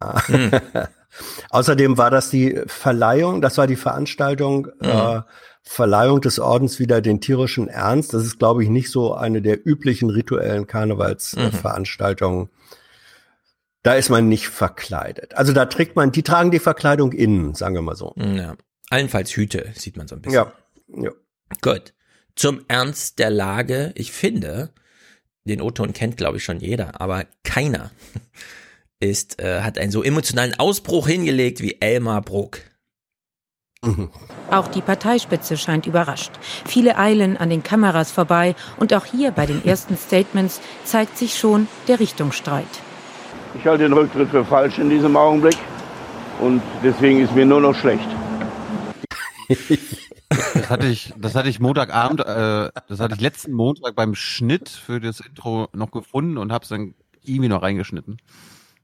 Hm. 0.00 0.50
Außerdem 1.50 1.98
war 1.98 2.10
das 2.10 2.30
die 2.30 2.60
Verleihung, 2.66 3.40
das 3.40 3.58
war 3.58 3.66
die 3.66 3.76
Veranstaltung, 3.76 4.68
äh, 4.80 5.22
Verleihung 5.62 6.20
des 6.20 6.38
Ordens 6.38 6.78
wieder 6.78 7.00
den 7.00 7.20
tierischen 7.20 7.68
Ernst. 7.68 8.14
Das 8.14 8.24
ist, 8.24 8.38
glaube 8.38 8.62
ich, 8.62 8.68
nicht 8.70 8.90
so 8.90 9.14
eine 9.14 9.42
der 9.42 9.66
üblichen 9.66 10.10
rituellen 10.10 10.62
Mhm. 10.62 10.66
Karnevalsveranstaltungen. 10.66 12.48
Da 13.82 13.94
ist 13.94 14.08
man 14.10 14.28
nicht 14.28 14.48
verkleidet. 14.48 15.34
Also 15.34 15.52
da 15.52 15.66
trägt 15.66 15.96
man, 15.96 16.12
die 16.12 16.22
tragen 16.22 16.50
die 16.50 16.58
Verkleidung 16.58 17.12
innen, 17.12 17.54
sagen 17.54 17.74
wir 17.74 17.82
mal 17.82 17.96
so. 17.96 18.14
Ja. 18.16 18.56
Allenfalls 18.90 19.30
Hüte 19.36 19.72
sieht 19.74 19.96
man 19.96 20.08
so 20.08 20.16
ein 20.16 20.22
bisschen. 20.22 20.34
Ja. 20.36 20.52
ja. 20.88 21.10
Gut. 21.60 21.94
Zum 22.34 22.64
Ernst 22.68 23.18
der 23.18 23.30
Lage. 23.30 23.92
Ich 23.94 24.12
finde, 24.12 24.70
den 25.44 25.60
O-Ton 25.60 25.92
kennt, 25.92 26.16
glaube 26.16 26.38
ich, 26.38 26.44
schon 26.44 26.60
jeder, 26.60 27.00
aber 27.00 27.24
keiner 27.44 27.90
ist, 29.00 29.40
äh, 29.40 29.60
hat 29.62 29.78
einen 29.78 29.90
so 29.90 30.02
emotionalen 30.02 30.58
Ausbruch 30.58 31.06
hingelegt 31.08 31.60
wie 31.60 31.76
Elmar 31.80 32.22
Bruck. 32.22 32.60
Auch 34.50 34.66
die 34.68 34.80
Parteispitze 34.80 35.56
scheint 35.56 35.86
überrascht. 35.86 36.32
Viele 36.66 36.98
eilen 36.98 37.36
an 37.36 37.48
den 37.48 37.62
Kameras 37.62 38.10
vorbei 38.10 38.56
und 38.78 38.92
auch 38.92 39.04
hier 39.04 39.30
bei 39.30 39.46
den 39.46 39.64
ersten 39.64 39.96
Statements 39.96 40.60
zeigt 40.84 41.16
sich 41.16 41.38
schon 41.38 41.68
der 41.86 42.00
Richtungsstreit. 42.00 42.66
Ich 43.54 43.64
halte 43.66 43.84
den 43.84 43.92
Rücktritt 43.92 44.30
für 44.30 44.44
falsch 44.44 44.78
in 44.78 44.90
diesem 44.90 45.16
Augenblick 45.16 45.56
und 46.40 46.60
deswegen 46.82 47.20
ist 47.20 47.34
mir 47.34 47.46
nur 47.46 47.60
noch 47.60 47.74
schlecht. 47.74 48.08
Das 50.28 50.68
hatte 50.68 50.86
ich, 50.88 51.14
das 51.16 51.34
hatte 51.34 51.48
ich 51.48 51.60
Montagabend, 51.60 52.20
äh, 52.20 52.70
das 52.88 53.00
hatte 53.00 53.14
ich 53.14 53.20
letzten 53.20 53.52
Montag 53.52 53.94
beim 53.94 54.14
Schnitt 54.14 54.68
für 54.68 55.00
das 55.00 55.20
Intro 55.20 55.68
noch 55.72 55.90
gefunden 55.90 56.36
und 56.36 56.52
habe 56.52 56.64
es 56.64 56.68
dann 56.68 56.94
irgendwie 57.22 57.48
noch 57.48 57.62
reingeschnitten. 57.62 58.18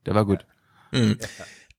Der 0.07 0.15
war 0.15 0.25
gut. 0.25 0.47
Mhm. 0.93 1.19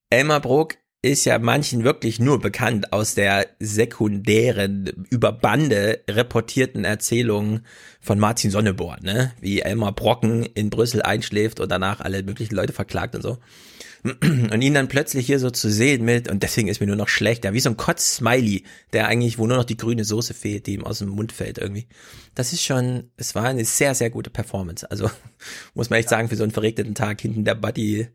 Elmar 0.10 0.42
Bruck 0.42 0.76
ist 1.02 1.26
ja 1.26 1.38
manchen 1.38 1.84
wirklich 1.84 2.20
nur 2.20 2.40
bekannt 2.40 2.92
aus 2.92 3.14
der 3.14 3.48
sekundären, 3.60 5.06
über 5.12 5.32
Bande 5.32 6.02
reportierten 6.10 6.84
Erzählungen 6.84 7.66
von 8.02 8.18
Martin 8.18 8.50
Sonneborn, 8.50 9.04
ne? 9.04 9.32
Wie 9.40 9.60
Elmar 9.60 9.92
Brocken 9.92 10.44
in 10.44 10.72
Brüssel 10.72 11.04
einschläft 11.04 11.60
und 11.60 11.70
danach 11.72 12.00
alle 12.00 12.24
möglichen 12.24 12.56
Leute 12.56 12.74
verklagt 12.74 13.14
und 13.16 13.22
so. 13.22 13.38
Und 14.52 14.62
ihn 14.62 14.74
dann 14.76 14.88
plötzlich 14.88 15.26
hier 15.26 15.40
so 15.40 15.50
zu 15.50 15.70
sehen 15.70 16.06
mit, 16.06 16.30
und 16.30 16.44
deswegen 16.44 16.68
ist 16.68 16.80
mir 16.80 16.86
nur 16.88 16.96
noch 16.96 17.08
schlechter, 17.08 17.54
wie 17.54 17.60
so 17.60 17.70
ein 17.72 17.78
Kotz-Smiley, 17.78 18.64
der 18.94 19.08
eigentlich, 19.08 19.40
wo 19.40 19.48
nur 19.48 19.58
noch 19.58 19.64
die 19.64 19.78
grüne 19.78 20.04
Soße 20.06 20.34
fehlt, 20.36 20.68
die 20.68 20.76
ihm 20.76 20.84
aus 20.86 21.00
dem 21.00 21.10
Mund 21.10 21.32
fällt 21.32 21.58
irgendwie. 21.58 21.88
Das 22.36 22.54
ist 22.54 22.62
schon, 22.64 23.10
es 23.18 23.34
war 23.34 23.46
eine 23.46 23.66
sehr, 23.66 23.96
sehr 23.96 24.12
gute 24.12 24.30
Performance. 24.30 24.90
Also, 24.92 25.10
muss 25.74 25.90
man 25.90 26.00
echt 26.00 26.10
sagen, 26.10 26.30
für 26.30 26.36
so 26.36 26.44
einen 26.44 26.52
verregneten 26.52 26.94
Tag 26.94 27.20
hinten 27.22 27.46
der 27.46 27.56
Buddy, 27.56 28.08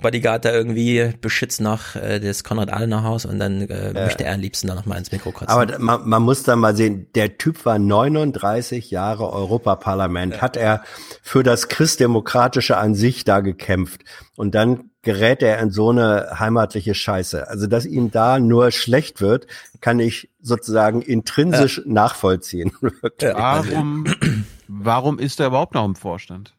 Bodyguard 0.00 0.44
da 0.44 0.52
irgendwie 0.52 1.12
beschützt 1.20 1.60
noch 1.60 1.94
äh, 1.94 2.18
das 2.18 2.42
Konrad-Adenauer-Haus 2.44 3.24
und 3.24 3.38
dann 3.38 3.62
äh, 3.68 3.92
Ja. 3.94 4.04
möchte 4.04 4.24
er 4.24 4.34
am 4.34 4.40
liebsten 4.40 4.66
dann 4.66 4.76
noch 4.76 4.86
mal 4.86 4.96
ins 4.98 5.12
Mikro 5.12 5.30
kotzen. 5.30 5.48
Aber 5.48 5.64
da- 5.66 5.78
man, 5.78 6.08
man 6.08 6.22
muss 6.22 6.42
da 6.42 6.56
mal 6.56 6.76
sehen, 6.76 7.06
der 7.14 7.38
Typ 7.38 7.64
war 7.64 7.78
39 7.78 8.90
Jahre 8.90 9.30
Europaparlament, 9.32 10.42
hat 10.42 10.56
er 10.56 10.82
für 11.22 11.42
das 11.44 11.68
Christdemokratische 11.68 12.76
an 12.78 12.94
sich 12.96 13.22
da 13.24 13.40
gekämpft. 13.40 14.02
Und 14.36 14.54
dann 14.56 14.90
gerät 15.02 15.42
er 15.42 15.58
in 15.58 15.70
so 15.70 15.90
eine 15.90 16.38
heimatliche 16.38 16.94
Scheiße. 16.94 17.48
Also, 17.48 17.66
dass 17.66 17.84
ihm 17.86 18.10
da 18.10 18.38
nur 18.38 18.70
schlecht 18.70 19.20
wird, 19.20 19.46
kann 19.80 19.98
ich 19.98 20.30
sozusagen 20.40 21.02
intrinsisch 21.02 21.82
nachvollziehen. 21.84 22.72
Wirklich. 22.80 23.34
Warum, 23.34 24.06
warum 24.68 25.18
ist 25.18 25.40
er 25.40 25.48
überhaupt 25.48 25.74
noch 25.74 25.84
im 25.84 25.96
Vorstand? 25.96 26.54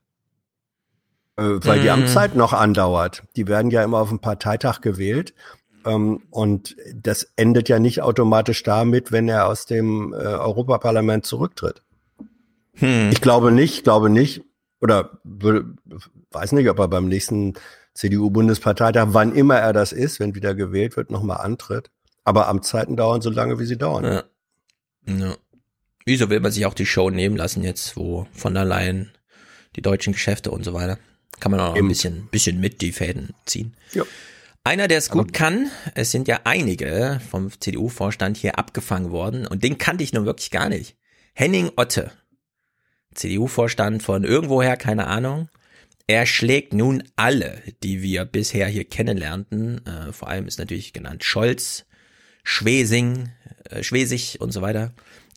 Äh, 1.37 1.43
weil 1.61 1.81
die 1.81 1.87
Mm. 1.87 1.93
Amtszeit 1.93 2.35
noch 2.35 2.53
andauert. 2.53 3.23
Die 3.35 3.47
werden 3.47 3.71
ja 3.71 3.83
immer 3.83 3.99
auf 3.99 4.09
dem 4.09 4.19
Parteitag 4.19 4.81
gewählt. 4.81 5.33
Ähm, 5.85 6.21
und 6.29 6.75
das 6.93 7.27
endet 7.35 7.69
ja 7.69 7.79
nicht 7.79 8.01
automatisch 8.01 8.61
damit, 8.63 9.11
wenn 9.11 9.27
er 9.29 9.47
aus 9.47 9.65
dem 9.65 10.13
äh, 10.13 10.17
Europaparlament 10.17 11.25
zurücktritt. 11.25 11.81
Hm. 12.75 13.09
Ich 13.11 13.21
glaube 13.21 13.51
nicht, 13.51 13.83
glaube 13.83 14.09
nicht, 14.09 14.43
oder 14.81 15.19
weiß 16.31 16.51
nicht, 16.53 16.69
ob 16.69 16.79
er 16.79 16.87
beim 16.87 17.07
nächsten 17.07 17.53
CDU-Bundesparteitag, 17.93 19.07
wann 19.09 19.35
immer 19.35 19.57
er 19.57 19.73
das 19.73 19.91
ist, 19.91 20.19
wenn 20.19 20.35
wieder 20.35 20.55
gewählt 20.55 20.97
wird, 20.97 21.11
nochmal 21.11 21.37
antritt. 21.37 21.91
Aber 22.23 22.47
Amtszeiten 22.47 22.95
dauern 22.95 23.21
so 23.21 23.29
lange, 23.29 23.59
wie 23.59 23.65
sie 23.65 23.77
dauern. 23.77 24.03
Ja. 24.05 24.23
Ja. 25.05 25.35
Wieso 26.05 26.29
will 26.29 26.39
man 26.39 26.51
sich 26.51 26.65
auch 26.65 26.73
die 26.73 26.85
Show 26.85 27.09
nehmen 27.09 27.37
lassen 27.37 27.63
jetzt, 27.63 27.95
wo 27.95 28.27
von 28.33 28.53
der 28.53 28.65
Leyen 28.65 29.11
die 29.75 29.81
deutschen 29.81 30.13
Geschäfte 30.13 30.51
und 30.51 30.63
so 30.63 30.73
weiter? 30.73 30.97
Kann 31.39 31.51
man 31.51 31.59
auch 31.59 31.69
noch 31.69 31.75
ein 31.75 31.87
bisschen, 31.87 32.27
bisschen 32.27 32.59
mit 32.59 32.81
die 32.81 32.91
Fäden 32.91 33.33
ziehen. 33.45 33.75
Ja. 33.93 34.03
Einer, 34.65 34.87
der 34.87 34.97
es 34.97 35.09
gut 35.09 35.33
kann, 35.33 35.69
es 35.93 36.11
sind 36.11 36.29
ja 36.29 36.41
einige 36.45 37.19
vom 37.29 37.51
CDU-Vorstand 37.51 38.37
hier 38.37 38.57
abgefangen 38.57 39.11
worden 39.11 39.45
und 39.45 39.63
den 39.63 39.77
kannte 39.77 40.05
ich 40.05 40.13
nun 40.13 40.25
wirklich 40.25 40.51
gar 40.51 40.69
nicht. 40.69 40.95
Henning 41.33 41.71
Otte, 41.75 42.11
CDU-Vorstand 43.13 44.03
von 44.03 44.23
irgendwoher, 44.23 44.77
keine 44.77 45.07
Ahnung. 45.07 45.49
Er 46.07 46.25
schlägt 46.25 46.73
nun 46.73 47.03
alle, 47.15 47.61
die 47.81 48.01
wir 48.01 48.25
bisher 48.25 48.67
hier 48.67 48.83
kennenlernten. 48.83 49.85
Äh, 49.85 50.11
vor 50.11 50.27
allem 50.27 50.47
ist 50.47 50.59
natürlich 50.59 50.91
genannt 50.91 51.23
Scholz, 51.23 51.85
Schwesing, 52.43 53.29
äh, 53.69 53.83
Schwesig 53.83 54.41
und 54.41 54.51
so 54.51 54.61
weiter. 54.61 54.91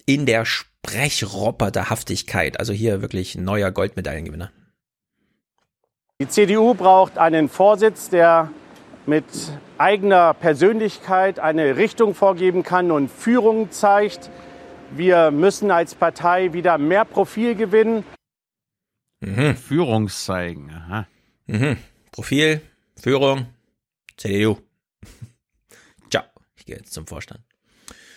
In 0.07 0.27
der 0.27 0.45
Sprechroboterhaftigkeit. 0.45 2.59
Also 2.59 2.73
hier 2.73 3.01
wirklich 3.01 3.37
neuer 3.37 3.71
Goldmedaillengewinner. 3.71 4.51
Die 6.21 6.27
CDU 6.29 6.75
braucht 6.75 7.17
einen 7.19 7.49
Vorsitz, 7.49 8.09
der 8.09 8.51
mit 9.07 9.25
eigener 9.79 10.35
Persönlichkeit 10.35 11.39
eine 11.39 11.77
Richtung 11.77 12.13
vorgeben 12.15 12.65
kann 12.65 12.91
und 12.91 13.09
Führung 13.09 13.71
zeigt. 13.71 14.31
Wir 14.91 15.31
müssen 15.31 15.71
als 15.71 15.95
Partei 15.95 16.53
wieder 16.53 16.77
mehr 16.79 17.05
Profil 17.05 17.55
gewinnen. 17.55 18.03
Mhm. 19.27 19.57
Führungszeigen. 19.57 20.71
Aha. 20.71 21.07
Mhm. 21.47 21.77
Profil, 22.13 22.61
Führung, 23.01 23.47
CDU. 24.17 24.59
Ciao. 26.11 26.25
Ich 26.57 26.65
gehe 26.65 26.77
jetzt 26.77 26.93
zum 26.93 27.07
Vorstand. 27.07 27.41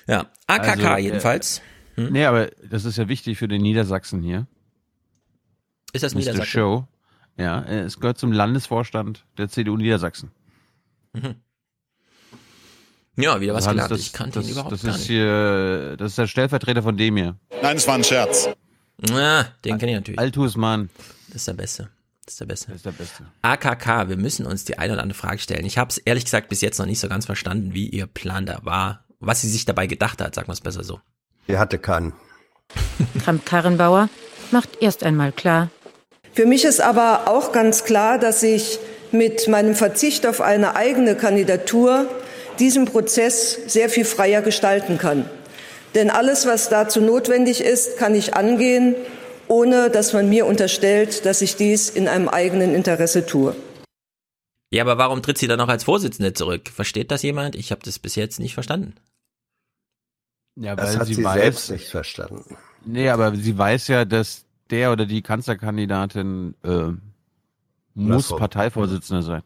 Ja, 0.07 0.31
AKK 0.47 0.69
Also, 0.69 0.87
äh, 0.87 0.99
jedenfalls. 1.01 1.61
Hm? 1.95 2.11
Nee, 2.11 2.25
aber 2.25 2.47
das 2.67 2.85
ist 2.85 2.97
ja 2.97 3.07
wichtig 3.07 3.37
für 3.37 3.47
den 3.47 3.61
Niedersachsen 3.61 4.23
hier. 4.23 4.47
Ist 5.93 6.03
das 6.03 6.13
Mr. 6.13 6.19
Niedersachsen? 6.19 6.45
Show. 6.47 6.87
Ja, 7.37 7.61
äh, 7.61 7.81
es 7.81 7.99
gehört 7.99 8.17
zum 8.17 8.31
Landesvorstand 8.31 9.25
der 9.37 9.49
CDU 9.49 9.77
Niedersachsen. 9.77 10.31
Mhm. 11.13 11.35
Ja, 13.17 13.39
wieder 13.41 13.53
was 13.53 13.67
gelernt. 13.67 13.91
Das, 13.91 13.99
ich 13.99 14.13
kannte 14.13 14.39
das, 14.39 14.47
ihn 14.47 14.53
überhaupt 14.53 14.71
das 14.71 14.81
gar 14.83 14.91
ist 14.91 14.99
nicht. 14.99 15.07
hier, 15.07 15.95
das 15.97 16.11
ist 16.11 16.17
der 16.17 16.27
Stellvertreter 16.27 16.81
von 16.81 16.97
dem 16.97 17.17
hier. 17.17 17.35
Nein, 17.61 17.77
es 17.77 17.87
war 17.87 17.95
ein 17.95 18.03
Scherz. 18.03 18.49
Ah, 19.11 19.45
den 19.65 19.77
kenne 19.77 19.91
ich 19.91 19.97
natürlich. 19.97 20.19
Altus 20.19 20.55
Mann. 20.57 20.89
Das 21.27 21.37
ist 21.37 21.47
der 21.47 21.53
Beste. 21.53 21.89
Das 22.25 22.33
ist 22.33 22.41
der 22.41 22.45
Beste. 22.45 22.67
Das 22.67 22.75
ist 22.77 22.85
der 22.85 22.91
Beste. 22.91 23.25
AKK, 23.41 24.09
wir 24.09 24.17
müssen 24.17 24.45
uns 24.45 24.65
die 24.65 24.77
eine 24.77 24.93
oder 24.93 25.01
andere 25.01 25.17
Frage 25.17 25.39
stellen. 25.39 25.65
Ich 25.65 25.77
habe 25.77 25.89
es 25.89 25.97
ehrlich 25.97 26.25
gesagt 26.25 26.49
bis 26.49 26.61
jetzt 26.61 26.77
noch 26.79 26.85
nicht 26.85 26.99
so 26.99 27.07
ganz 27.07 27.25
verstanden, 27.25 27.73
wie 27.73 27.87
ihr 27.87 28.07
Plan 28.07 28.45
da 28.45 28.59
war, 28.63 29.05
was 29.19 29.41
sie 29.41 29.49
sich 29.49 29.65
dabei 29.65 29.87
gedacht 29.87 30.21
hat, 30.21 30.35
sagen 30.35 30.47
wir 30.47 30.53
es 30.53 30.61
besser 30.61 30.83
so. 30.83 30.99
Er 31.47 31.59
hatte 31.59 31.79
keinen. 31.79 32.13
Kramp-Karrenbauer 33.23 34.09
macht 34.51 34.81
erst 34.81 35.03
einmal 35.03 35.31
klar, 35.31 35.69
Für 36.33 36.45
mich 36.45 36.63
ist 36.65 36.81
aber 36.81 37.27
auch 37.27 37.51
ganz 37.51 37.83
klar, 37.83 38.19
dass 38.19 38.43
ich 38.43 38.79
mit 39.11 39.47
meinem 39.47 39.75
Verzicht 39.75 40.27
auf 40.27 40.41
eine 40.41 40.75
eigene 40.75 41.15
Kandidatur 41.15 42.07
diesen 42.59 42.85
Prozess 42.85 43.57
sehr 43.67 43.89
viel 43.89 44.05
freier 44.05 44.41
gestalten 44.41 44.97
kann. 44.97 45.29
Denn 45.95 46.09
alles, 46.09 46.45
was 46.45 46.69
dazu 46.69 47.01
notwendig 47.01 47.61
ist, 47.61 47.97
kann 47.97 48.13
ich 48.15 48.35
angehen, 48.35 48.95
ohne 49.47 49.89
dass 49.89 50.13
man 50.13 50.29
mir 50.29 50.45
unterstellt, 50.45 51.25
dass 51.25 51.41
ich 51.41 51.55
dies 51.55 51.89
in 51.89 52.07
einem 52.07 52.29
eigenen 52.29 52.75
Interesse 52.75 53.25
tue. 53.25 53.55
Ja, 54.71 54.83
aber 54.83 54.99
warum 54.99 55.23
tritt 55.23 55.39
sie 55.39 55.47
dann 55.47 55.57
noch 55.57 55.67
als 55.67 55.83
Vorsitzende 55.83 56.33
zurück? 56.33 56.69
Versteht 56.69 57.09
das 57.09 57.23
jemand? 57.23 57.55
Ich 57.55 57.71
habe 57.71 57.81
das 57.83 57.97
bis 57.97 58.15
jetzt 58.15 58.39
nicht 58.39 58.53
verstanden. 58.53 58.93
Ja, 60.55 60.75
Das 60.75 60.93
weil 60.93 60.99
hat 60.99 61.07
sie, 61.07 61.15
sie 61.15 61.23
weiß, 61.23 61.41
selbst 61.41 61.71
nicht 61.71 61.87
verstanden. 61.87 62.57
Nee, 62.85 63.09
aber 63.09 63.35
sie 63.35 63.57
weiß 63.57 63.87
ja, 63.87 64.05
dass 64.05 64.45
der 64.69 64.91
oder 64.91 65.07
die 65.07 65.23
Kanzlerkandidatin 65.23 66.53
äh, 66.63 66.91
muss. 67.95 68.29
Parteivorsitzende 68.29 69.23
sein. 69.23 69.43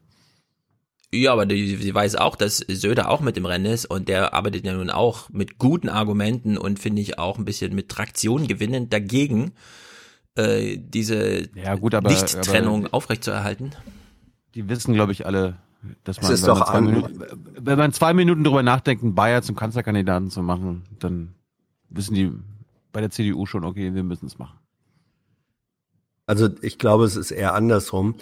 Ja, 1.16 1.32
aber 1.34 1.46
die, 1.46 1.76
sie 1.76 1.94
weiß 1.94 2.16
auch, 2.16 2.36
dass 2.36 2.58
Söder 2.58 3.10
auch 3.10 3.22
mit 3.22 3.38
im 3.38 3.46
Rennen 3.46 3.66
ist 3.68 3.86
und 3.86 4.08
der 4.08 4.34
arbeitet 4.34 4.66
ja 4.66 4.74
nun 4.74 4.90
auch 4.90 5.30
mit 5.30 5.60
guten 5.60 5.88
Argumenten 5.90 6.58
und 6.58 6.80
finde 6.80 7.02
ich 7.02 7.20
auch 7.20 7.38
ein 7.38 7.46
bisschen 7.46 7.76
mit 7.76 7.90
Traktion 7.90 8.48
gewinnend 8.48 8.92
dagegen, 8.92 9.52
äh, 10.36 10.78
diese 10.80 11.50
Ja, 11.56 11.76
gut, 11.76 11.94
aber- 11.94 12.10
Nicht-Trennung 12.10 12.86
aber- 12.86 12.94
aufrechtzuerhalten. 12.96 13.72
Die 14.56 14.68
wissen, 14.70 14.94
glaube 14.96 15.12
ich, 15.12 15.26
alle, 15.28 15.58
dass 16.04 16.22
man, 16.22 16.32
ist 16.32 16.42
wenn, 16.42 16.48
doch 16.48 16.60
man 16.60 16.68
zwei 16.68 16.78
an- 16.78 16.86
Minuten, 16.86 17.22
wenn 17.60 17.78
man 17.78 17.94
zwei 17.94 18.14
Minuten 18.14 18.44
drüber 18.44 18.64
nachdenkt, 18.64 19.04
einen 19.04 19.14
Bayer 19.16 19.42
zum 19.44 19.56
Kanzlerkandidaten 19.56 20.32
zu 20.32 20.42
machen, 20.42 20.84
dann 21.00 21.36
wissen 21.90 22.16
die 22.16 22.32
bei 22.92 23.02
der 23.02 23.12
CDU 23.12 23.46
schon, 23.46 23.64
okay, 23.66 23.94
wir 23.94 24.04
müssen 24.04 24.26
es 24.26 24.38
machen. 24.40 24.58
Also 26.26 26.50
ich 26.62 26.78
glaube, 26.80 27.04
es 27.06 27.16
ist 27.16 27.32
eher 27.32 27.54
andersrum. 27.54 28.16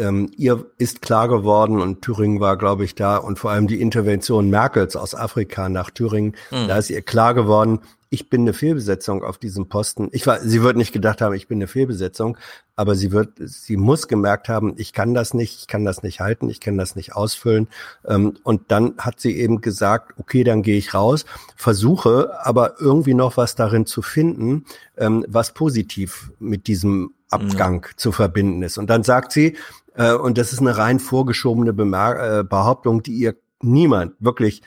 Ähm, 0.00 0.30
ihr 0.36 0.64
ist 0.78 1.02
klar 1.02 1.28
geworden 1.28 1.80
und 1.80 2.02
Thüringen 2.02 2.40
war, 2.40 2.56
glaube 2.56 2.84
ich, 2.84 2.94
da 2.94 3.16
und 3.18 3.38
vor 3.38 3.50
allem 3.50 3.66
die 3.66 3.80
Intervention 3.80 4.48
Merkels 4.50 4.96
aus 4.96 5.14
Afrika 5.14 5.68
nach 5.68 5.90
Thüringen, 5.90 6.34
Mhm. 6.50 6.68
da 6.68 6.78
ist 6.78 6.90
ihr 6.90 7.02
klar 7.02 7.34
geworden, 7.34 7.80
ich 8.12 8.28
bin 8.28 8.40
eine 8.40 8.52
Fehlbesetzung 8.52 9.22
auf 9.22 9.38
diesem 9.38 9.68
Posten. 9.68 10.08
Ich 10.10 10.26
war, 10.26 10.40
sie 10.40 10.62
wird 10.62 10.76
nicht 10.76 10.92
gedacht 10.92 11.20
haben, 11.20 11.32
ich 11.32 11.46
bin 11.46 11.58
eine 11.58 11.68
Fehlbesetzung, 11.68 12.36
aber 12.74 12.96
sie 12.96 13.12
wird, 13.12 13.34
sie 13.38 13.76
muss 13.76 14.08
gemerkt 14.08 14.48
haben, 14.48 14.74
ich 14.78 14.92
kann 14.92 15.14
das 15.14 15.32
nicht, 15.32 15.60
ich 15.60 15.66
kann 15.68 15.84
das 15.84 16.02
nicht 16.02 16.18
halten, 16.18 16.48
ich 16.50 16.60
kann 16.60 16.76
das 16.76 16.96
nicht 16.96 17.14
ausfüllen. 17.14 17.68
Ähm, 18.04 18.36
und 18.42 18.72
dann 18.72 18.94
hat 18.98 19.20
sie 19.20 19.36
eben 19.38 19.60
gesagt, 19.60 20.14
okay, 20.18 20.42
dann 20.42 20.62
gehe 20.62 20.76
ich 20.76 20.92
raus, 20.92 21.24
versuche 21.54 22.44
aber 22.44 22.80
irgendwie 22.80 23.14
noch 23.14 23.36
was 23.36 23.54
darin 23.54 23.86
zu 23.86 24.02
finden, 24.02 24.64
ähm, 24.96 25.24
was 25.28 25.54
positiv 25.54 26.32
mit 26.40 26.66
diesem 26.66 27.14
Abgang 27.30 27.86
zu 27.96 28.10
verbinden 28.10 28.62
ist. 28.62 28.76
Und 28.76 28.90
dann 28.90 29.04
sagt 29.04 29.30
sie, 29.30 29.56
äh, 29.94 30.14
und 30.14 30.36
das 30.36 30.52
ist 30.52 30.60
eine 30.60 30.76
rein 30.76 30.98
vorgeschobene 30.98 31.72
Bemer 31.72 32.40
äh, 32.40 32.44
Behauptung, 32.44 33.04
die 33.04 33.12
ihr 33.12 33.36
niemand, 33.62 34.14
wirklich, 34.18 34.62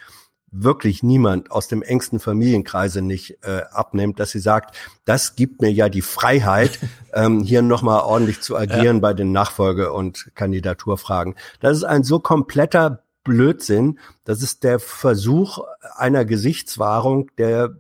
wirklich 0.55 1.01
niemand 1.03 1.51
aus 1.51 1.67
dem 1.67 1.81
engsten 1.81 2.19
Familienkreise 2.19 3.01
nicht 3.01 3.39
äh, 3.43 3.63
abnimmt, 3.71 4.19
dass 4.19 4.31
sie 4.31 4.39
sagt, 4.39 4.75
das 5.03 5.35
gibt 5.35 5.61
mir 5.61 5.71
ja 5.71 5.89
die 5.89 6.01
Freiheit, 6.03 6.79
ähm, 7.13 7.41
hier 7.41 7.61
nochmal 7.61 8.01
ordentlich 8.01 8.39
zu 8.41 8.55
agieren 8.55 9.01
bei 9.01 9.13
den 9.13 9.31
Nachfolge- 9.31 9.91
und 9.91 10.31
Kandidaturfragen. 10.35 11.35
Das 11.59 11.75
ist 11.77 11.83
ein 11.83 12.03
so 12.03 12.19
kompletter 12.19 13.03
Blödsinn. 13.23 13.99
Das 14.25 14.43
ist 14.43 14.63
der 14.63 14.79
Versuch 14.79 15.59
einer 15.95 16.23
Gesichtswahrung, 16.25 17.31
der 17.37 17.77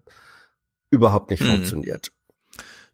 überhaupt 0.89 1.29
nicht 1.29 1.41
Mhm. 1.43 1.47
funktioniert. 1.47 2.11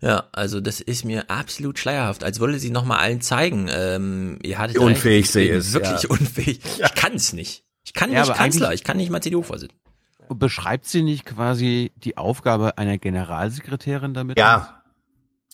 Ja, 0.02 0.30
also 0.32 0.62
das 0.62 0.80
ist 0.80 1.04
mir 1.04 1.30
absolut 1.30 1.78
schleierhaft, 1.78 2.24
als 2.24 2.40
wollte 2.40 2.60
sie 2.60 2.70
nochmal 2.70 3.00
allen 3.00 3.20
zeigen, 3.22 3.70
ähm, 3.70 4.40
ihr 4.44 4.58
hattet 4.58 4.76
Wie 4.76 4.80
unfähig 4.80 5.26
recht, 5.26 5.34
sie 5.34 5.46
ist, 5.48 5.74
Wirklich 5.74 6.04
ja. 6.04 6.10
unfähig. 6.10 6.62
Ich 6.82 6.96
kann 6.96 7.14
es 7.16 7.34
nicht. 7.34 7.66
Ich 8.00 8.06
kann 8.06 8.12
Ja, 8.14 8.22
nicht 8.22 8.34
Kanzler, 8.34 8.74
ich 8.74 8.84
kann 8.86 8.96
nicht 8.98 9.10
mal 9.10 9.22
CDU-Vorsitzender. 9.22 9.76
Beschreibt 10.34 10.86
sie 10.86 11.02
nicht 11.04 11.26
quasi 11.26 11.92
die 11.98 12.16
Aufgabe 12.18 12.78
einer 12.78 12.98
Generalsekretärin 12.98 14.14
damit? 14.14 14.38
Ja, 14.40 14.82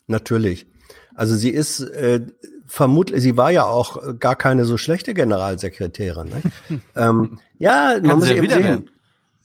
natürlich. 0.08 0.68
Also 1.16 1.36
sie 1.36 1.50
ist 1.50 1.80
äh, 1.80 2.26
vermutlich, 2.68 3.22
sie 3.22 3.36
war 3.38 3.50
ja 3.52 3.64
auch 3.64 3.98
gar 4.20 4.36
keine 4.36 4.66
so 4.66 4.78
schlechte 4.78 5.14
Generalsekretärin. 5.14 6.28
Ne? 6.30 6.82
ähm, 6.96 7.40
ja, 7.58 7.94
man 8.02 8.04
Kann 8.10 8.20
muss 8.20 8.26
sie 8.26 8.32
ja 8.32 8.36
eben 8.38 8.44
wieder 8.44 8.56
sehen. 8.58 8.64
werden. 8.66 8.90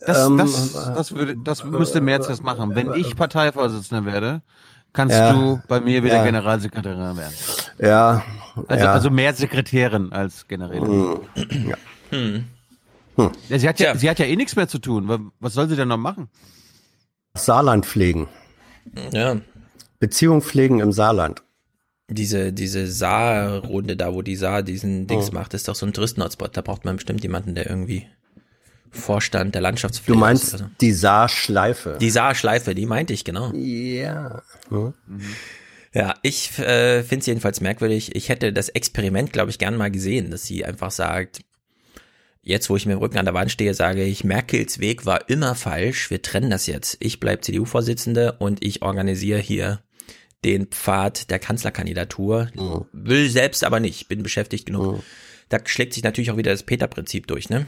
Das, 0.01 0.27
Ähm, 0.27 0.37
das, 0.39 0.73
das, 0.73 1.13
würde, 1.15 1.37
das 1.45 1.65
müsste 1.65 2.01
Merz 2.01 2.29
jetzt 2.29 2.43
machen. 2.43 2.75
Wenn 2.75 2.93
ich 2.95 3.15
Parteivorsitzender 3.17 4.05
werde, 4.13 4.43
kannst 4.93 5.15
Ja. 5.17 5.33
du 5.33 5.61
bei 5.69 5.81
mir 5.81 6.03
wieder 6.03 6.17
Ja. 6.17 6.25
Generalsekretärin 6.25 7.17
werden. 7.17 7.35
Ja, 7.79 8.23
Also, 8.67 8.85
ja. 8.85 8.93
also 8.93 9.11
mehr 9.11 9.33
Sekretärin 9.35 10.13
als 10.13 10.49
Generälin. 10.49 11.19
Ja. 11.69 11.77
Hm. 12.11 12.45
Ja, 13.49 13.59
sie, 13.59 13.69
hat 13.69 13.81
ja, 13.81 13.97
sie 13.97 14.09
hat 14.11 14.19
ja 14.19 14.27
eh 14.27 14.37
nichts 14.37 14.57
mehr 14.57 14.69
zu 14.69 14.79
tun. 14.79 15.31
Was- 15.41 15.55
soll 15.55 15.69
sie 15.69 15.77
denn 15.77 15.89
noch 15.89 15.97
machen? 15.97 16.29
Saarland 17.35 17.87
pflegen. 17.87 18.29
Ja. 19.13 19.41
Beziehung 19.99 20.43
pflegen 20.43 20.81
im 20.81 20.93
Saarland. 20.93 21.43
Diese, 22.09 22.53
diese 22.53 22.87
Saar-Runde 22.91 23.97
da, 23.97 24.13
wo 24.15 24.23
die 24.23 24.35
Saar 24.37 24.63
diesen 24.63 25.07
Dings 25.07 25.31
Oh. 25.31 25.35
macht, 25.35 25.55
ist 25.55 25.69
doch 25.69 25.77
so 25.77 25.87
ein 25.87 25.93
Touristenhotspot. 25.93 26.57
Da 26.57 26.61
braucht 26.63 26.85
man 26.85 26.97
bestimmt 26.97 27.23
jemanden, 27.23 27.55
der 27.55 27.69
irgendwie 27.71 28.07
Vorstand 28.91 29.55
der 29.55 29.63
Landschaftspflege 29.63 30.13
Du 30.15 30.19
ist 30.19 30.21
meinst 30.21 30.55
oder 30.55 30.65
so. 30.65 30.71
die 30.81 30.93
Saarschleife. 30.93 31.99
Die 32.01 32.11
Saar-Schleife, 32.11 32.75
die 32.75 32.87
meinte 32.87 33.13
ich, 33.13 33.25
genau. 33.25 33.53
Ja. 33.53 34.43
Hm. 34.71 34.93
Ja, 35.93 36.15
ich 36.23 36.59
äh, 36.59 37.03
finde 37.05 37.21
es 37.21 37.27
jedenfalls 37.27 37.61
merkwürdig. 37.61 38.15
Ich 38.17 38.29
hätte 38.29 38.53
das 38.53 38.69
Experiment, 38.71 39.33
glaube 39.33 39.51
ich, 39.51 39.59
gern 39.59 39.77
mal 39.77 39.91
gesehen, 39.91 40.31
dass 40.33 40.45
sie 40.45 40.65
einfach 40.65 40.91
sagt, 40.91 41.43
jetzt 42.43 42.71
wo 42.71 42.77
ich 42.77 42.87
mit 42.87 42.95
dem 42.95 43.01
Rücken 43.01 43.19
an 43.19 43.25
der 43.25 43.35
Wand 43.35 43.51
stehe, 43.51 43.75
sage 43.75 44.03
ich, 44.05 44.25
Merkels 44.25 44.79
Weg 44.79 45.07
war 45.07 45.29
immer 45.29 45.55
falsch, 45.55 46.11
wir 46.11 46.23
trennen 46.23 46.51
das 46.51 46.67
jetzt. 46.67 46.97
Ich 47.01 47.21
bleib 47.21 47.45
CDU-Vorsitzende 47.45 48.33
und 48.39 48.65
ich 48.65 48.83
organisiere 48.83 49.39
hier 49.39 49.81
den 50.45 50.67
Pfad 50.67 51.31
der 51.31 51.39
Kanzlerkandidatur. 51.39 52.49
Will 52.93 53.29
selbst 53.29 53.63
aber 53.63 53.79
nicht, 53.79 54.09
bin 54.09 54.23
beschäftigt 54.23 54.67
genug. 54.67 55.03
Da 55.49 55.59
schlägt 55.65 55.95
sich 55.95 56.03
natürlich 56.03 56.31
auch 56.31 56.37
wieder 56.37 56.53
das 56.53 56.63
Peter-Prinzip 56.63 57.27
durch, 57.27 57.51
ne? 57.51 57.67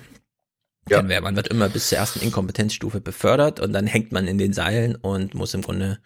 Ja. 0.89 1.03
Man 1.03 1.37
wird 1.37 1.49
immer 1.49 1.69
bis 1.69 1.91
zur 1.91 1.99
ersten 1.99 2.21
Inkompetenzstufe 2.21 3.01
befördert 3.01 3.61
und 3.61 3.73
dann 3.73 3.87
hängt 3.87 4.11
man 4.11 4.27
in 4.27 4.39
den 4.39 4.53
Seilen 4.53 4.97
und 4.97 5.35
muss 5.35 5.55
im 5.55 5.63
Grunde 5.63 6.01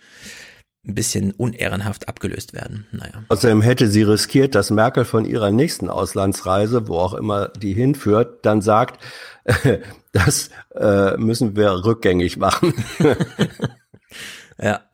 ein 0.87 0.95
bisschen 0.95 1.33
unehrenhaft 1.33 2.09
abgelöst 2.09 2.53
werden. 2.53 2.87
Naja. 2.93 3.25
Außerdem 3.29 3.61
hätte 3.63 3.89
sie 3.89 4.03
riskiert, 4.03 4.55
dass 4.55 4.71
Merkel 4.71 5.05
von 5.05 5.25
ihrer 5.25 5.51
nächsten 5.51 5.91
Auslandsreise, 5.91 6.89
wo 6.89 6.99
auch 6.99 7.15
immer 7.15 7.49
die 7.49 7.73
hinführt, 7.73 8.45
dann 8.45 8.61
sagt, 8.61 9.03
das 10.13 10.51
äh, 10.75 11.17
müssen 11.17 11.57
wir 11.57 11.85
rückgängig 11.85 12.37
machen. 12.37 12.75
Ja. 14.63 14.81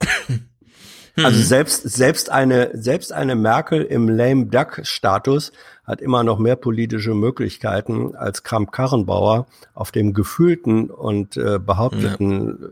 Also 1.15 1.43
selbst, 1.43 1.83
selbst 1.91 2.31
eine, 2.31 2.71
selbst 2.73 3.13
eine 3.13 3.35
Merkel 3.35 3.83
im 3.83 4.09
lame 4.09 4.47
duck 4.47 4.81
Status 4.85 5.53
hat 5.85 6.01
immer 6.01 6.25
noch 6.25 6.39
mehr 6.39 6.57
politische 6.57 7.13
Möglichkeiten 7.13 8.17
als 8.17 8.45
Kramp-Karrenbauer 8.45 9.47
auf 9.75 9.93
dem 9.93 10.15
gefühlten 10.15 10.89
und 10.89 11.37
äh, 11.37 11.59
behaupteten 11.59 12.67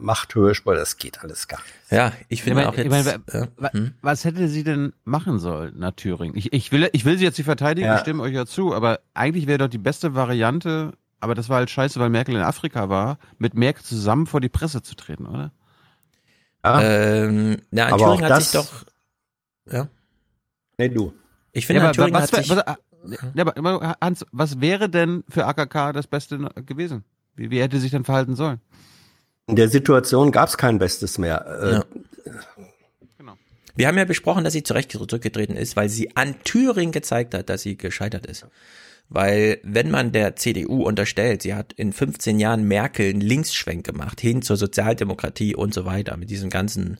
Machthöhe, 0.00 0.52
das 0.64 0.96
geht 0.96 1.22
alles 1.22 1.48
gar 1.48 1.58
nicht. 1.58 1.74
Ja, 1.90 2.12
ich 2.28 2.42
finde 2.42 2.62
Ich 2.62 2.66
auch 2.68 2.74
jetzt. 2.76 2.84
ich 2.84 2.90
meine, 2.90 3.14
äh, 3.26 3.46
wa- 3.56 3.72
hm. 3.72 3.94
Was 4.02 4.24
hätte 4.24 4.48
sie 4.48 4.64
denn 4.64 4.92
machen 5.04 5.38
sollen 5.38 5.78
nach 5.78 5.92
Thüringen? 5.92 6.36
Ich, 6.36 6.52
ich, 6.52 6.70
will, 6.72 6.88
ich 6.92 7.04
will 7.04 7.18
sie 7.18 7.24
jetzt 7.24 7.38
nicht 7.38 7.46
verteidigen, 7.46 7.86
Ja. 7.86 7.96
ich 7.96 8.00
stimme 8.02 8.22
euch 8.22 8.34
ja 8.34 8.46
zu, 8.46 8.74
aber 8.74 9.00
eigentlich 9.14 9.46
wäre 9.46 9.58
doch 9.58 9.68
die 9.68 9.78
beste 9.78 10.14
Variante, 10.14 10.92
aber 11.20 11.34
das 11.34 11.48
war 11.48 11.56
halt 11.58 11.70
scheiße, 11.70 11.98
weil 12.00 12.10
Merkel 12.10 12.34
in 12.36 12.42
Afrika 12.42 12.88
war, 12.88 13.18
mit 13.38 13.54
Merkel 13.54 13.84
zusammen 13.84 14.26
vor 14.26 14.40
die 14.40 14.48
Presse 14.48 14.82
zu 14.82 14.94
treten, 14.94 15.26
oder? 15.26 15.52
Ähm, 16.64 17.58
na, 17.70 17.86
Aber 17.88 17.96
Thüringen 17.98 18.12
auch 18.18 18.22
hat 18.22 18.30
das- 18.30 18.52
sich 18.52 18.60
doch. 18.60 18.84
Ja. 19.72 19.88
Nee, 20.76 20.88
du. 20.88 21.12
Ich 21.52 21.66
finde, 21.66 21.82
ja, 21.82 21.88
in 21.88 21.92
Thüringen 21.94 22.14
was, 22.14 22.32
hat 22.32 22.44
sich. 22.44 22.50
was, 22.50 22.56
was, 23.02 23.18
ja, 23.34 23.46
aber 23.46 23.96
Hans, 24.00 24.26
was 24.32 24.60
wäre 24.60 24.88
denn 24.88 25.24
für 25.28 25.46
AKK 25.46 25.92
das 25.92 26.06
Beste 26.06 26.38
gewesen? 26.66 27.04
Wie, 27.36 27.50
wie 27.50 27.60
hätte 27.60 27.78
sich 27.78 27.90
denn 27.90 28.04
verhalten 28.04 28.34
sollen? 28.34 28.60
In 29.48 29.56
der 29.56 29.68
Situation 29.68 30.30
gab 30.30 30.48
es 30.48 30.56
kein 30.56 30.78
Bestes 30.78 31.18
mehr. 31.18 31.46
Äh, 31.46 31.72
Ja. 31.72 31.84
Wir 33.74 33.86
haben 33.86 33.96
ja 33.96 34.04
besprochen, 34.04 34.42
dass 34.42 34.54
sie 34.54 34.64
zurecht 34.64 34.90
zurückgetreten 34.90 35.56
ist, 35.56 35.76
weil 35.76 35.88
sie 35.88 36.16
an 36.16 36.34
Thüringen 36.42 36.90
gezeigt 36.90 37.32
hat, 37.32 37.48
dass 37.48 37.62
sie 37.62 37.76
gescheitert 37.76 38.26
ist. 38.26 38.44
Weil 39.08 39.60
wenn 39.62 39.90
man 39.92 40.10
der 40.10 40.34
CDU 40.34 40.82
unterstellt, 40.82 41.42
sie 41.42 41.54
hat 41.54 41.74
in 41.74 41.92
15 41.92 42.40
Jahren 42.40 42.64
Merkel 42.64 43.08
einen 43.08 43.20
Linksschwenk 43.20 43.86
gemacht, 43.86 44.20
hin 44.20 44.42
zur 44.42 44.56
Sozialdemokratie 44.56 45.54
und 45.54 45.72
so 45.72 45.84
weiter, 45.84 46.16
mit 46.16 46.28
diesem 46.28 46.50
ganzen, 46.50 46.98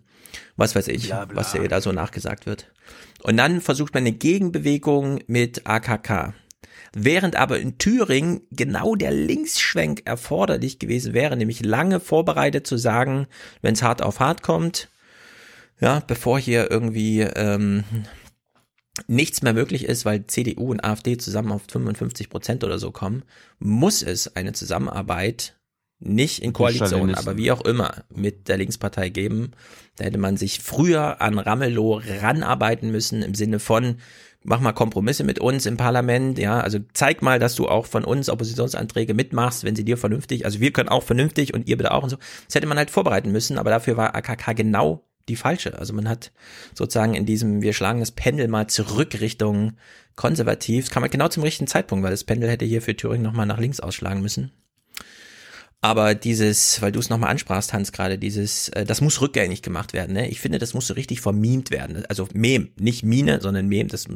was 0.56 0.76
weiß 0.76 0.86
ich, 0.86 1.10
was 1.10 1.52
ihr 1.54 1.68
da 1.68 1.80
so 1.80 1.90
nachgesagt 1.90 2.46
wird. 2.46 2.70
Und 3.24 3.36
dann 3.38 3.60
versucht 3.60 3.92
man 3.92 4.04
eine 4.04 4.12
Gegenbewegung 4.12 5.18
mit 5.26 5.66
AKK. 5.66 6.32
Während 6.94 7.36
aber 7.36 7.58
in 7.58 7.78
Thüringen 7.78 8.40
genau 8.50 8.94
der 8.94 9.12
Linksschwenk 9.12 10.02
erforderlich 10.04 10.78
gewesen 10.78 11.12
wäre, 11.12 11.36
nämlich 11.36 11.64
lange 11.64 12.00
vorbereitet 12.00 12.66
zu 12.66 12.76
sagen, 12.76 13.26
wenn 13.62 13.74
es 13.74 13.82
hart 13.82 14.02
auf 14.02 14.20
hart 14.20 14.42
kommt, 14.42 14.88
ja, 15.80 16.00
bevor 16.00 16.38
hier 16.38 16.70
irgendwie 16.70 17.20
ähm, 17.20 17.84
nichts 19.06 19.42
mehr 19.42 19.52
möglich 19.52 19.84
ist, 19.84 20.04
weil 20.04 20.26
CDU 20.26 20.70
und 20.70 20.84
AfD 20.84 21.16
zusammen 21.18 21.52
auf 21.52 21.62
55 21.70 22.30
Prozent 22.30 22.64
oder 22.64 22.78
so 22.78 22.90
kommen, 22.90 23.22
muss 23.58 24.02
es 24.02 24.34
eine 24.34 24.52
Zusammenarbeit 24.52 25.54
nicht 26.00 26.42
in 26.42 26.52
Koalition, 26.52 27.14
aber 27.14 27.36
wie 27.36 27.50
auch 27.50 27.62
immer 27.62 28.04
mit 28.14 28.48
der 28.48 28.56
Linkspartei 28.56 29.08
geben. 29.08 29.50
Da 29.96 30.04
hätte 30.04 30.18
man 30.18 30.36
sich 30.36 30.60
früher 30.60 31.20
an 31.20 31.38
Ramelow 31.38 32.00
ranarbeiten 32.20 32.92
müssen 32.92 33.22
im 33.22 33.34
Sinne 33.34 33.58
von 33.58 33.96
mach 34.44 34.60
mal 34.60 34.72
Kompromisse 34.72 35.24
mit 35.24 35.38
uns 35.40 35.66
im 35.66 35.76
Parlament, 35.76 36.38
ja, 36.38 36.60
also 36.60 36.78
zeig 36.92 37.22
mal, 37.22 37.38
dass 37.38 37.54
du 37.54 37.68
auch 37.68 37.86
von 37.86 38.04
uns 38.04 38.28
Oppositionsanträge 38.28 39.14
mitmachst, 39.14 39.64
wenn 39.64 39.76
sie 39.76 39.84
dir 39.84 39.96
vernünftig, 39.96 40.44
also 40.44 40.60
wir 40.60 40.72
können 40.72 40.88
auch 40.88 41.02
vernünftig 41.02 41.54
und 41.54 41.68
ihr 41.68 41.76
bitte 41.76 41.92
auch 41.92 42.02
und 42.02 42.10
so. 42.10 42.18
Das 42.46 42.54
hätte 42.54 42.66
man 42.66 42.78
halt 42.78 42.90
vorbereiten 42.90 43.32
müssen, 43.32 43.58
aber 43.58 43.70
dafür 43.70 43.96
war 43.96 44.14
AKK 44.14 44.54
genau 44.54 45.04
die 45.28 45.36
falsche. 45.36 45.78
Also 45.78 45.92
man 45.92 46.08
hat 46.08 46.32
sozusagen 46.74 47.14
in 47.14 47.26
diesem, 47.26 47.62
wir 47.62 47.72
schlagen 47.72 48.00
das 48.00 48.12
Pendel 48.12 48.48
mal 48.48 48.66
zurück 48.66 49.20
Richtung 49.20 49.74
konservativ, 50.16 50.86
das 50.86 50.90
kam 50.92 51.02
halt 51.02 51.12
genau 51.12 51.28
zum 51.28 51.42
richtigen 51.42 51.68
Zeitpunkt, 51.68 52.02
weil 52.02 52.10
das 52.10 52.24
Pendel 52.24 52.50
hätte 52.50 52.64
hier 52.64 52.82
für 52.82 52.96
Thüringen 52.96 53.22
nochmal 53.22 53.46
nach 53.46 53.58
links 53.58 53.80
ausschlagen 53.80 54.22
müssen. 54.22 54.52
Aber 55.80 56.16
dieses, 56.16 56.82
weil 56.82 56.90
du 56.90 56.98
es 56.98 57.08
nochmal 57.08 57.30
ansprachst, 57.30 57.72
Hans, 57.72 57.92
gerade 57.92 58.18
dieses, 58.18 58.68
äh, 58.70 58.84
das 58.84 59.00
muss 59.00 59.20
rückgängig 59.20 59.62
gemacht 59.62 59.92
werden. 59.92 60.12
Ne? 60.12 60.28
Ich 60.28 60.40
finde, 60.40 60.58
das 60.58 60.74
muss 60.74 60.88
so 60.88 60.94
richtig 60.94 61.20
vermemt 61.20 61.70
werden. 61.70 62.04
Also 62.08 62.26
Mem, 62.34 62.70
nicht 62.80 63.04
Mine, 63.04 63.40
sondern 63.40 63.68
Mem. 63.68 63.86
Das, 63.86 64.06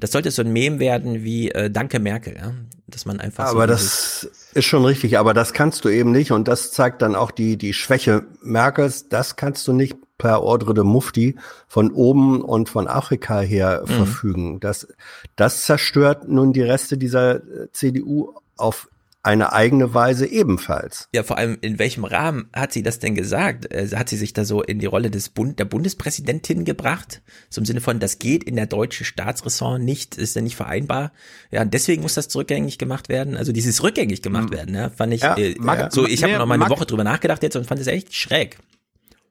das 0.00 0.12
sollte 0.12 0.30
so 0.30 0.40
ein 0.40 0.50
Mem 0.52 0.78
werden 0.78 1.22
wie 1.22 1.50
äh, 1.50 1.70
Danke 1.70 1.98
Merkel, 2.00 2.36
ja? 2.36 2.54
dass 2.86 3.04
man 3.04 3.20
einfach 3.20 3.48
so 3.48 3.52
Aber 3.52 3.66
dieses- 3.66 4.28
das 4.32 4.52
ist 4.54 4.64
schon 4.64 4.84
richtig, 4.84 5.18
aber 5.18 5.34
das 5.34 5.52
kannst 5.52 5.84
du 5.84 5.90
eben 5.90 6.10
nicht 6.10 6.32
und 6.32 6.48
das 6.48 6.72
zeigt 6.72 7.02
dann 7.02 7.14
auch 7.14 7.30
die, 7.32 7.58
die 7.58 7.74
Schwäche 7.74 8.24
Merkels. 8.42 9.08
Das 9.10 9.36
kannst 9.36 9.68
du 9.68 9.74
nicht 9.74 9.96
per 10.16 10.42
Ordre 10.42 10.72
de 10.72 10.84
Mufti 10.84 11.36
von 11.68 11.90
oben 11.92 12.40
und 12.42 12.70
von 12.70 12.88
Afrika 12.88 13.40
her 13.40 13.82
Mhm. 13.86 13.92
verfügen. 13.92 14.60
Das, 14.60 14.88
das 15.36 15.62
zerstört 15.66 16.28
nun 16.28 16.54
die 16.54 16.62
Reste 16.62 16.96
dieser 16.96 17.36
äh, 17.36 17.70
CDU 17.72 18.32
auf 18.56 18.88
eine 19.22 19.52
eigene 19.52 19.92
Weise 19.92 20.26
ebenfalls. 20.26 21.08
Ja, 21.14 21.22
vor 21.22 21.36
allem, 21.36 21.58
in 21.60 21.78
welchem 21.78 22.04
Rahmen 22.04 22.48
hat 22.54 22.72
sie 22.72 22.82
das 22.82 23.00
denn 23.00 23.14
gesagt? 23.14 23.70
Äh, 23.70 23.88
Hat 23.94 24.08
sie 24.08 24.16
sich 24.16 24.32
da 24.32 24.46
so 24.46 24.62
in 24.62 24.78
die 24.78 24.86
Rolle 24.86 25.10
des 25.10 25.28
Bund, 25.28 25.58
der 25.58 25.66
Bundespräsidentin 25.66 26.64
gebracht? 26.64 27.20
So 27.50 27.60
im 27.60 27.66
Sinne 27.66 27.82
von, 27.82 28.00
das 28.00 28.18
geht 28.18 28.44
in 28.44 28.56
der 28.56 28.66
deutschen 28.66 29.04
Staatsressort 29.04 29.82
nicht, 29.82 30.16
ist 30.16 30.36
ja 30.36 30.40
nicht 30.42 30.56
vereinbar. 30.56 31.12
Ja, 31.50 31.60
und 31.60 31.74
deswegen 31.74 32.00
muss 32.00 32.14
das 32.14 32.28
zurückgängig 32.28 32.78
gemacht 32.78 33.10
werden. 33.10 33.36
Also 33.36 33.52
dieses 33.52 33.82
rückgängig 33.82 34.22
gemacht 34.22 34.50
werden, 34.52 34.74
ja, 34.74 34.88
fand 34.88 35.12
ich, 35.12 35.20
Ja, 35.20 35.36
äh, 35.36 35.54
mag- 35.58 35.92
so, 35.92 36.06
ich 36.06 36.22
habe 36.22 36.32
nee, 36.32 36.38
noch 36.38 36.46
mal 36.46 36.54
eine 36.54 36.60
mag- 36.64 36.70
Woche 36.70 36.86
drüber 36.86 37.04
nachgedacht 37.04 37.42
jetzt 37.42 37.56
und 37.56 37.66
fand 37.66 37.80
es 37.80 37.88
echt 37.88 38.14
schräg. 38.14 38.58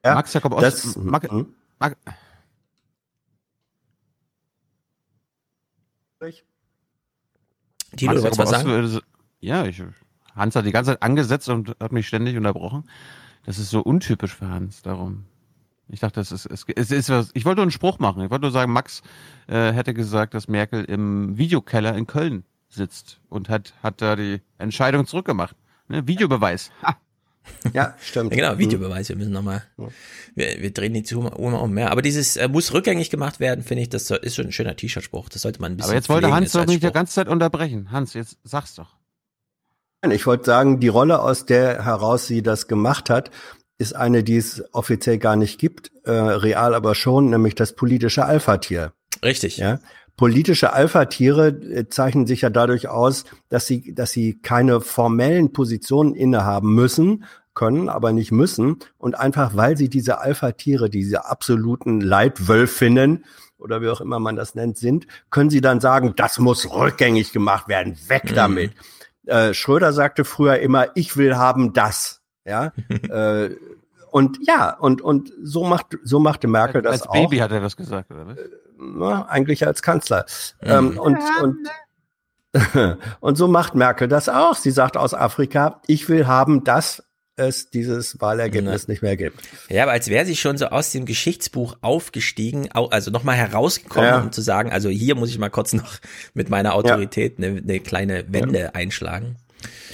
Ja, 0.04 0.14
Max 0.14 0.32
Jakob 0.32 0.52
Ost, 0.52 0.62
das- 0.64 0.96
Mag, 0.96 1.28
Mag, 1.80 1.96
Tilo, 7.96 8.14
du 8.14 8.22
Max 8.22 8.38
wolltest 8.38 8.38
was 8.38 8.50
sagen? 8.50 9.00
Ja, 9.40 9.64
ich, 9.64 9.82
Hans 10.34 10.56
hat 10.56 10.66
die 10.66 10.72
ganze 10.72 10.92
Zeit 10.92 11.02
angesetzt 11.02 11.48
und 11.48 11.76
hat 11.80 11.92
mich 11.92 12.08
ständig 12.08 12.36
unterbrochen. 12.36 12.84
Das 13.44 13.58
ist 13.58 13.70
so 13.70 13.80
untypisch 13.80 14.34
für 14.34 14.48
Hans, 14.48 14.82
darum. 14.82 15.24
Ich 15.88 16.00
dachte, 16.00 16.20
es 16.20 16.30
ist, 16.30 16.46
es, 16.46 16.64
es 16.76 16.90
ist 16.90 17.10
was, 17.10 17.30
ich 17.34 17.44
wollte 17.44 17.56
nur 17.56 17.64
einen 17.64 17.72
Spruch 17.72 17.98
machen. 17.98 18.22
Ich 18.22 18.30
wollte 18.30 18.42
nur 18.42 18.52
sagen, 18.52 18.72
Max 18.72 19.02
äh, 19.48 19.72
hätte 19.72 19.92
gesagt, 19.92 20.34
dass 20.34 20.46
Merkel 20.46 20.84
im 20.84 21.36
Videokeller 21.36 21.96
in 21.96 22.06
Köln 22.06 22.44
sitzt 22.68 23.20
und 23.28 23.48
hat, 23.48 23.74
hat 23.82 24.00
da 24.00 24.14
die 24.14 24.40
Entscheidung 24.58 25.06
zurückgemacht. 25.06 25.56
Ne? 25.88 26.06
Videobeweis. 26.06 26.70
Ha. 26.82 26.96
Ja, 27.72 27.96
stimmt. 28.00 28.32
Ja, 28.32 28.50
genau, 28.50 28.58
Videobeweis, 28.58 29.08
wir 29.08 29.16
müssen 29.16 29.32
nochmal, 29.32 29.64
wir, 30.36 30.62
wir 30.62 30.72
drehen 30.72 30.94
die 30.94 31.14
Uhr 31.14 31.36
um, 31.36 31.54
um 31.54 31.72
mehr. 31.72 31.90
Aber 31.90 32.02
dieses 32.02 32.36
äh, 32.36 32.46
muss 32.46 32.72
rückgängig 32.72 33.10
gemacht 33.10 33.40
werden, 33.40 33.64
finde 33.64 33.82
ich, 33.82 33.88
das 33.88 34.10
ist 34.10 34.36
schon 34.36 34.46
ein 34.46 34.52
schöner 34.52 34.76
T-Shirt-Spruch. 34.76 35.28
Das 35.28 35.42
sollte 35.42 35.60
man 35.60 35.72
ein 35.72 35.76
bisschen 35.76 35.90
Aber 35.90 35.96
jetzt 35.96 36.08
wollte 36.08 36.30
Hans 36.30 36.52
doch 36.52 36.66
nicht 36.66 36.84
die 36.84 36.92
ganze 36.92 37.14
Zeit 37.14 37.26
unterbrechen. 37.26 37.90
Hans, 37.90 38.14
jetzt 38.14 38.38
sag's 38.44 38.76
doch. 38.76 38.99
Nein, 40.02 40.12
Ich 40.12 40.26
wollte 40.26 40.44
sagen, 40.44 40.80
die 40.80 40.88
Rolle, 40.88 41.20
aus 41.20 41.46
der 41.46 41.84
heraus 41.84 42.26
sie 42.26 42.42
das 42.42 42.68
gemacht 42.68 43.10
hat, 43.10 43.30
ist 43.78 43.94
eine, 43.96 44.22
die 44.22 44.36
es 44.36 44.62
offiziell 44.72 45.18
gar 45.18 45.36
nicht 45.36 45.58
gibt, 45.58 45.90
äh, 46.04 46.10
real 46.10 46.74
aber 46.74 46.94
schon, 46.94 47.30
nämlich 47.30 47.54
das 47.54 47.74
politische 47.74 48.24
Alpha-Tier. 48.24 48.92
Richtig. 49.22 49.56
Ja. 49.58 49.78
Politische 50.16 50.72
Alpha-Tiere 50.74 51.48
äh, 51.48 51.88
zeichnen 51.88 52.26
sich 52.26 52.42
ja 52.42 52.50
dadurch 52.50 52.88
aus, 52.88 53.24
dass 53.48 53.66
sie, 53.66 53.94
dass 53.94 54.10
sie 54.10 54.38
keine 54.40 54.80
formellen 54.82 55.52
Positionen 55.52 56.14
innehaben 56.14 56.74
müssen, 56.74 57.24
können, 57.54 57.88
aber 57.88 58.12
nicht 58.12 58.32
müssen. 58.32 58.78
Und 58.98 59.18
einfach, 59.18 59.56
weil 59.56 59.76
sie 59.76 59.88
diese 59.88 60.20
Alpha-Tiere, 60.20 60.88
diese 60.90 61.26
absoluten 61.26 62.00
Leitwölfinnen 62.00 63.24
oder 63.58 63.82
wie 63.82 63.88
auch 63.88 64.00
immer 64.00 64.18
man 64.18 64.36
das 64.36 64.54
nennt, 64.54 64.78
sind, 64.78 65.06
können 65.30 65.50
sie 65.50 65.60
dann 65.60 65.80
sagen, 65.80 66.14
das 66.16 66.38
muss 66.38 66.70
rückgängig 66.70 67.32
gemacht 67.32 67.68
werden, 67.68 67.96
weg 68.08 68.30
Mhm. 68.30 68.34
damit. 68.34 68.72
Äh, 69.26 69.54
Schröder 69.54 69.92
sagte 69.92 70.24
früher 70.24 70.58
immer, 70.58 70.88
ich 70.94 71.16
will 71.16 71.36
haben 71.36 71.72
das. 71.72 72.20
Ja. 72.44 72.72
äh, 72.88 73.50
und 74.10 74.38
ja, 74.46 74.76
und, 74.76 75.02
und 75.02 75.32
so 75.42 75.64
macht, 75.64 75.98
so 76.02 76.18
machte 76.18 76.48
Merkel 76.48 76.82
das 76.82 77.02
Als 77.02 77.06
auch. 77.08 77.12
Baby 77.12 77.38
hat 77.38 77.52
er 77.52 77.60
das 77.60 77.76
gesagt, 77.76 78.10
oder 78.10 78.26
was? 78.26 78.36
Na, 78.76 79.26
eigentlich 79.26 79.66
als 79.66 79.82
Kanzler. 79.82 80.24
Mhm. 80.62 80.68
Ähm, 80.68 80.98
und, 80.98 81.18
und, 81.42 81.68
und 83.20 83.36
so 83.36 83.46
macht 83.46 83.74
Merkel 83.74 84.08
das 84.08 84.28
auch. 84.28 84.54
Sie 84.54 84.70
sagt 84.70 84.96
aus 84.96 85.14
Afrika, 85.14 85.80
ich 85.86 86.08
will 86.08 86.26
haben, 86.26 86.64
dass 86.64 87.04
es 87.40 87.70
dieses 87.70 88.20
Wahlergebnis 88.20 88.86
nicht 88.88 89.02
mehr 89.02 89.16
gibt. 89.16 89.40
Ja, 89.68 89.82
aber 89.84 89.92
als 89.92 90.08
wäre 90.08 90.24
sie 90.26 90.36
schon 90.36 90.56
so 90.58 90.66
aus 90.66 90.92
dem 90.92 91.04
Geschichtsbuch 91.06 91.76
aufgestiegen, 91.80 92.68
au- 92.72 92.88
also 92.88 93.10
nochmal 93.10 93.36
herausgekommen, 93.36 94.08
Ja. 94.08 94.20
um 94.20 94.32
zu 94.32 94.42
sagen, 94.42 94.70
also 94.70 94.88
hier 94.88 95.14
muss 95.14 95.30
ich 95.30 95.38
mal 95.38 95.48
kurz 95.50 95.72
noch 95.72 95.98
mit 96.34 96.48
meiner 96.50 96.74
Autorität 96.74 97.38
eine, 97.38 97.58
eine 97.58 97.80
kleine 97.80 98.24
Wende 98.32 98.74
einschlagen. 98.74 99.36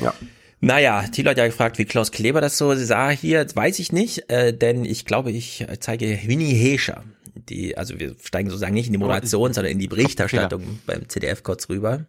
Ja. 0.01 0.13
Naja, 0.61 1.03
Thilo 1.13 1.31
hat 1.31 1.39
ja 1.39 1.47
gefragt, 1.47 1.79
wie 1.79 1.85
Klaus 1.85 2.11
Kleber 2.13 2.41
das 2.41 2.57
so 2.59 2.75
sah 2.75 3.11
hier, 3.11 3.45
das 3.45 3.55
weiß 3.55 3.79
ich 3.79 3.93
nicht, 3.93 4.31
äh, 4.31 4.53
denn 4.57 4.85
ich 4.85 5.05
glaube, 5.05 5.31
ich 5.31 5.67
zeige 5.81 6.19
Winnie 6.25 6.55
Hescher. 6.55 7.05
Die, 7.49 7.77
also 7.77 8.01
wir 8.01 8.17
steigen 8.25 8.49
sozusagen 8.49 8.73
nicht 8.75 8.87
in 8.87 8.93
die 8.93 8.99
Moderation, 8.99 9.53
sondern 9.53 9.71
in 9.73 9.79
die 9.79 9.89
Berichterstattung 9.89 10.81
beim 10.87 11.09
CDF 11.09 11.43
kurz 11.43 11.69
rüber. 11.69 12.07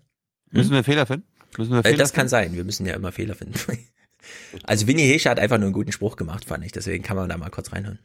Müssen 0.52 0.72
wir 0.72 0.84
Fehler 0.84 1.06
finden? 1.06 1.28
Müssen 1.58 1.72
wir 1.74 1.80
Äh, 1.80 1.84
Fehler 1.84 1.98
das 1.98 2.14
kann 2.14 2.22
finden? 2.22 2.30
sein, 2.30 2.56
wir 2.56 2.64
müssen 2.64 2.86
ja 2.86 2.94
immer 2.94 3.12
Fehler 3.12 3.36
finden. 3.36 3.54
Also 4.64 4.88
Winnie 4.88 5.08
Hescher 5.08 5.32
hat 5.32 5.40
einfach 5.40 5.58
nur 5.58 5.68
einen 5.68 5.74
guten 5.74 5.92
Spruch 5.92 6.16
gemacht, 6.16 6.46
fand 6.46 6.66
ich, 6.66 6.72
deswegen 6.72 7.04
kann 7.04 7.18
man 7.18 7.30
da 7.30 7.38
mal 7.38 7.50
kurz 7.50 7.72
reinhören. 7.72 8.00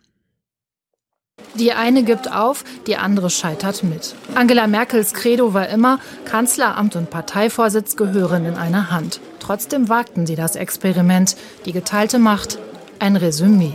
Die 1.54 1.72
eine 1.72 2.02
gibt 2.02 2.32
auf, 2.32 2.64
die 2.86 2.96
andere 2.96 3.28
scheitert 3.28 3.82
mit. 3.82 4.14
Angela 4.34 4.66
Merkels 4.66 5.12
Credo 5.12 5.52
war 5.52 5.68
immer, 5.68 5.98
Kanzleramt 6.24 6.96
und 6.96 7.10
Parteivorsitz 7.10 7.96
gehören 7.96 8.46
in 8.46 8.54
eine 8.54 8.90
Hand. 8.90 9.20
Trotzdem 9.38 9.88
wagten 9.88 10.26
sie 10.26 10.36
das 10.36 10.56
Experiment. 10.56 11.36
Die 11.66 11.72
geteilte 11.72 12.18
Macht, 12.18 12.58
ein 13.00 13.16
Resümee. 13.16 13.74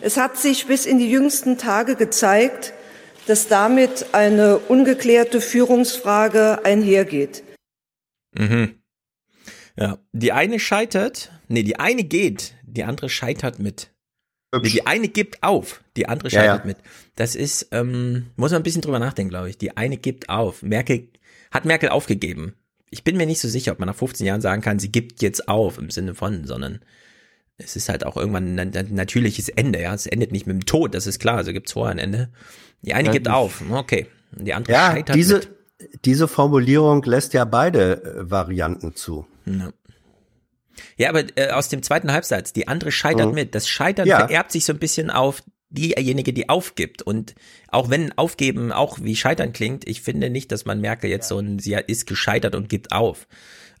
Es 0.00 0.16
hat 0.16 0.38
sich 0.38 0.66
bis 0.66 0.86
in 0.86 0.98
die 0.98 1.10
jüngsten 1.10 1.58
Tage 1.58 1.94
gezeigt, 1.94 2.72
dass 3.26 3.46
damit 3.46 4.06
eine 4.12 4.58
ungeklärte 4.58 5.40
Führungsfrage 5.40 6.64
einhergeht. 6.64 7.44
Mhm. 8.32 8.77
Ja, 9.78 9.98
die 10.12 10.32
eine 10.32 10.58
scheitert, 10.58 11.30
Nee, 11.48 11.62
die 11.62 11.78
eine 11.78 12.04
geht, 12.04 12.54
die 12.62 12.84
andere 12.84 13.08
scheitert 13.08 13.58
mit. 13.58 13.90
Nee, 14.54 14.68
die 14.68 14.86
eine 14.86 15.08
gibt 15.08 15.42
auf, 15.42 15.82
die 15.96 16.08
andere 16.08 16.28
Ja, 16.28 16.40
scheitert 16.40 16.60
ja. 16.60 16.66
mit. 16.66 16.76
Das 17.16 17.34
ist, 17.34 17.68
ähm, 17.72 18.26
muss 18.36 18.50
man 18.50 18.60
ein 18.60 18.64
bisschen 18.64 18.82
drüber 18.82 18.98
nachdenken, 18.98 19.30
glaube 19.30 19.48
ich. 19.50 19.58
Die 19.58 19.76
eine 19.76 19.96
gibt 19.96 20.28
auf. 20.28 20.62
Merkel, 20.62 21.08
hat 21.50 21.64
Merkel 21.64 21.88
aufgegeben. 21.90 22.54
Ich 22.90 23.04
bin 23.04 23.16
mir 23.16 23.26
nicht 23.26 23.40
so 23.40 23.48
sicher, 23.48 23.72
ob 23.72 23.78
man 23.78 23.86
nach 23.88 23.96
15 23.96 24.26
Jahren 24.26 24.40
sagen 24.40 24.62
kann, 24.62 24.78
sie 24.78 24.90
gibt 24.92 25.22
jetzt 25.22 25.48
auf 25.48 25.78
im 25.78 25.90
Sinne 25.90 26.14
von, 26.14 26.44
sondern 26.46 26.80
es 27.58 27.76
ist 27.76 27.88
halt 27.88 28.04
auch 28.06 28.16
irgendwann 28.16 28.58
ein, 28.58 28.72
natürliches 28.90 29.48
Ende, 29.48 29.80
ja. 29.82 29.92
Es 29.94 30.06
endet 30.06 30.32
nicht 30.32 30.46
mit 30.46 30.54
dem 30.56 30.66
Tod, 30.66 30.94
das 30.94 31.06
ist 31.06 31.18
klar, 31.18 31.36
also 31.38 31.52
gibt's 31.52 31.72
vorher 31.72 31.92
ein 31.94 31.98
Ende. 31.98 32.30
Die 32.82 32.94
eine 32.94 33.08
Ja, 33.08 33.12
gibt 33.12 33.28
auf, 33.28 33.62
okay. 33.70 34.06
Und 34.36 34.44
die 34.46 34.54
andere 34.54 34.72
Ja, 34.72 34.92
scheitert 34.92 35.16
diese, 35.16 35.34
mit. 35.36 35.48
diese 36.04 36.28
Formulierung 36.28 37.02
lässt 37.04 37.32
ja 37.34 37.44
beide 37.44 38.02
äh, 38.04 38.30
Varianten 38.30 38.94
zu. 38.94 39.26
Ja. 39.48 39.70
Ja, 40.96 41.08
aber 41.10 41.24
äh, 41.36 41.50
aus 41.50 41.68
dem 41.68 41.82
zweiten 41.82 42.12
Halbsatz, 42.12 42.52
die 42.52 42.68
andere 42.68 42.92
scheitert 42.92 43.28
Mhm. 43.28 43.34
mit. 43.34 43.54
Das 43.54 43.68
Scheitern 43.68 44.06
Ja. 44.06 44.18
vererbt 44.26 44.52
sich 44.52 44.64
so 44.64 44.72
ein 44.72 44.78
bisschen 44.78 45.10
auf 45.10 45.42
diejenige, 45.70 46.32
die 46.32 46.48
aufgibt. 46.48 47.02
Und 47.02 47.34
auch 47.68 47.90
wenn 47.90 48.16
Aufgeben 48.16 48.72
auch 48.72 48.98
wie 49.02 49.16
Scheitern 49.16 49.52
klingt, 49.52 49.86
ich 49.88 50.02
finde 50.02 50.30
nicht, 50.30 50.50
dass 50.52 50.64
man 50.66 50.80
Merkel 50.80 51.10
jetzt 51.10 51.28
so 51.28 51.38
ein, 51.38 51.58
sie 51.58 51.74
ist 51.86 52.06
gescheitert 52.06 52.54
und 52.54 52.68
gibt 52.68 52.92
auf. 52.92 53.26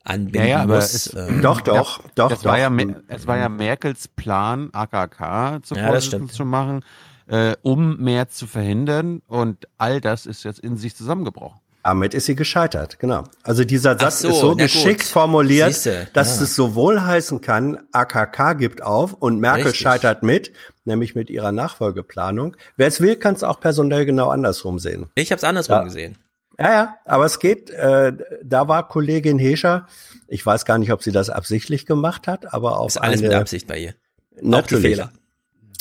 Anbinden 0.04 0.48
Ja, 0.48 0.56
ja, 0.58 0.62
aber 0.62 0.76
muss. 0.76 0.94
es, 0.94 1.14
ähm, 1.14 1.40
Doch, 1.42 1.60
doch, 1.60 2.02
doch, 2.14 2.30
Es 2.32 2.44
war, 2.44 2.56
doch. 2.56 2.62
ja, 2.62 2.70
Mer- 2.70 3.02
es 3.08 3.26
war 3.26 3.36
ja 3.38 3.48
Merkels 3.48 4.08
Plan, 4.08 4.70
AKK 4.72 5.60
zu, 5.64 5.74
Ja, 5.76 5.92
das 5.92 6.08
zu 6.10 6.44
machen, 6.44 6.84
äh, 7.26 7.54
um 7.62 7.96
mehr 7.98 8.28
zu 8.28 8.46
verhindern. 8.46 9.22
Und 9.26 9.68
all 9.76 10.00
das 10.00 10.26
ist 10.26 10.44
jetzt 10.44 10.60
in 10.60 10.76
sich 10.76 10.96
zusammengebrochen. 10.96 11.60
Damit 11.82 12.12
ist 12.12 12.26
sie 12.26 12.34
gescheitert, 12.34 12.98
genau. 12.98 13.24
Also 13.44 13.64
dieser 13.64 13.98
Satz 13.98 14.20
so, 14.20 14.28
ist 14.28 14.40
so 14.40 14.56
geschickt 14.56 15.00
gut. 15.00 15.08
formuliert, 15.08 15.72
Siehste, 15.72 16.08
dass 16.12 16.36
ja. 16.36 16.44
es 16.44 16.54
sowohl 16.54 17.00
heißen 17.00 17.40
kann, 17.40 17.78
AKK 17.92 18.54
gibt 18.58 18.82
auf 18.82 19.14
und 19.14 19.40
Merkel 19.40 19.64
Richtig. 19.68 19.80
scheitert 19.80 20.22
mit, 20.22 20.52
nämlich 20.84 21.14
mit 21.14 21.30
ihrer 21.30 21.50
Nachfolgeplanung. 21.52 22.56
Wer 22.76 22.88
es 22.88 23.00
will, 23.00 23.16
kann 23.16 23.34
es 23.36 23.42
auch 23.42 23.60
personell 23.60 24.04
genau 24.04 24.28
andersrum 24.28 24.78
sehen. 24.78 25.06
ich 25.14 25.30
habe 25.30 25.38
es 25.38 25.44
andersrum 25.44 25.76
Ja. 25.76 25.84
gesehen. 25.84 26.18
Ja, 26.60 26.70
ja, 26.72 26.96
aber 27.04 27.24
es 27.24 27.38
geht, 27.38 27.70
äh, 27.70 28.12
da 28.42 28.66
war 28.66 28.88
Kollegin 28.88 29.38
Hescher, 29.38 29.86
ich 30.26 30.44
weiß 30.44 30.64
gar 30.64 30.76
nicht, 30.78 30.92
ob 30.92 31.02
sie 31.04 31.12
das 31.12 31.30
absichtlich 31.30 31.86
gemacht 31.86 32.26
hat, 32.26 32.52
aber 32.52 32.80
auf 32.80 32.88
Ist 32.88 32.96
alles 32.98 33.20
eine, 33.20 33.28
mit 33.28 33.36
Absicht 33.36 33.66
bei 33.68 33.78
ihr. 33.78 33.90
Auch 33.90 34.40
die 34.40 34.48
Natürlich. 34.48 34.96
Fehler. 34.96 35.12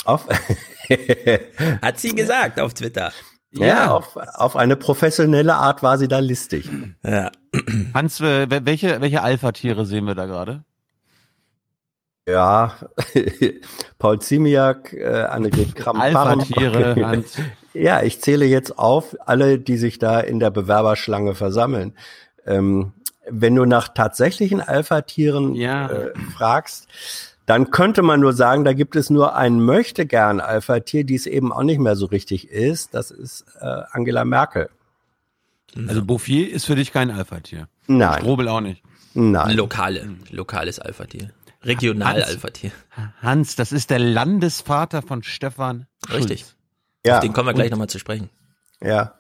Auf, 0.06 0.28
Hat 1.82 2.00
sie 2.00 2.16
gesagt 2.16 2.60
auf 2.60 2.74
Twitter. 2.76 3.12
Ja, 3.52 3.92
auf, 3.92 4.16
auf 4.18 4.56
eine 4.56 4.76
professionelle 4.76 5.56
Art 5.56 5.82
war 5.84 5.98
sie 5.98 6.08
da 6.08 6.20
listig. 6.20 6.70
Ja. 7.04 7.32
Hans, 7.94 8.20
äh, 8.20 8.48
wel- 8.50 8.66
welche, 8.66 9.02
welche 9.02 9.22
Alpha-Tiere 9.24 9.86
sehen 9.86 10.06
wir 10.06 10.16
da 10.16 10.26
gerade? 10.26 10.64
Ja, 12.28 12.76
Paul 14.00 14.20
Ziemiak, 14.20 14.92
äh, 14.94 15.24
Annegret 15.24 15.76
kramp 15.76 16.00
Alpha-Tiere, 16.00 16.96
Hans. 17.06 17.38
Ja, 17.74 18.02
ich 18.02 18.22
zähle 18.22 18.46
jetzt 18.46 18.80
auf 18.80 19.16
alle, 19.28 19.60
die 19.60 19.78
sich 19.78 20.00
da 20.00 20.20
in 20.20 20.40
der 20.40 20.50
Bewerberschlange 20.50 21.36
versammeln. 21.36 21.94
Ähm, 22.44 22.92
wenn 23.30 23.54
du 23.54 23.66
nach 23.66 23.90
tatsächlichen 23.90 24.62
Alpha-Tieren 24.62 25.54
Ja. 25.54 25.88
äh, 25.88 26.14
fragst, 26.36 26.88
dann 27.48 27.72
könnte 27.72 28.04
man 28.04 28.20
nur 28.20 28.34
sagen, 28.34 28.64
da 28.66 28.74
gibt 28.74 28.96
es 28.96 29.10
nur 29.10 29.36
ein 29.36 29.60
möchtegern 29.62 30.40
Alpha-Tier, 30.42 31.04
die 31.06 31.16
es 31.16 31.26
eben 31.26 31.52
auch 31.52 31.64
nicht 31.64 31.80
mehr 31.80 31.96
so 31.96 32.06
richtig 32.06 32.50
ist. 32.50 32.94
Das 32.94 33.10
ist 33.10 33.46
äh, 33.60 33.66
Angela 33.92 34.26
Merkel. 34.26 34.70
Also 35.88 36.04
Bouffier 36.04 36.52
ist 36.52 36.66
für 36.66 36.76
dich 36.76 36.92
kein 36.92 37.10
Alpha-Tier. 37.10 37.68
Nein. 37.88 38.20
Strobel 38.20 38.48
auch 38.50 38.62
nicht. 38.62 38.84
Nein. 39.14 39.56
Lokale, 39.56 40.10
lokales 40.30 40.78
Alpha-Tier. 40.80 41.32
Regional 41.64 42.16
Hans- 42.22 42.28
Alpha-Tier. 42.28 42.72
Hans, 43.22 43.56
das 43.56 43.72
ist 43.72 43.90
der 43.90 44.00
Landesvater 44.00 45.02
von 45.02 45.24
Stefan 45.24 45.88
Schulz. 46.06 46.20
Richtig. 46.30 46.46
Ja. 47.06 47.16
Auf 47.16 47.20
den 47.22 47.32
kommen 47.34 47.48
wir 47.48 47.54
gleich 47.54 47.72
nochmal 47.72 47.88
zu 47.88 47.98
sprechen. 48.00 48.30
Ja, 48.82 49.14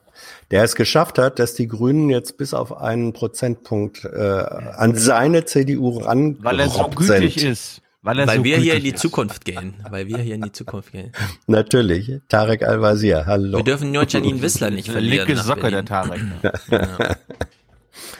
der 0.51 0.63
es 0.63 0.75
geschafft 0.75 1.17
hat, 1.17 1.39
dass 1.39 1.53
die 1.53 1.67
Grünen 1.67 2.09
jetzt 2.09 2.37
bis 2.37 2.53
auf 2.53 2.75
einen 2.77 3.13
Prozentpunkt 3.13 4.03
äh, 4.03 4.17
an 4.19 4.95
seine 4.95 5.45
CDU 5.45 5.99
ran 5.99 6.37
Weil 6.43 6.59
er 6.59 6.69
so 6.69 6.89
gütig 6.89 7.43
ist. 7.43 7.81
Weil, 8.07 8.25
Weil 8.25 8.37
so 8.37 8.43
wir 8.45 8.57
hier 8.57 8.75
in 8.75 8.83
die 8.83 8.91
ist. 8.91 8.99
Zukunft 8.99 9.43
gehen. 9.43 9.73
Weil 9.89 10.07
wir 10.07 10.17
hier 10.19 10.35
in 10.35 10.41
die 10.41 10.51
Zukunft 10.53 10.93
gehen. 10.93 11.11
Natürlich, 11.47 12.09
Tarek 12.29 12.63
Al-Wazir, 12.63 13.25
hallo. 13.25 13.57
Wir 13.57 13.63
dürfen 13.65 13.91
nur 13.91 14.07
Janine 14.07 14.41
Wissler 14.41 14.69
nicht 14.69 14.89
verlieren. 14.89 15.27
Linke 15.27 15.43
Socke, 15.43 15.69
der. 15.69 15.83
Tarek. 15.83 16.21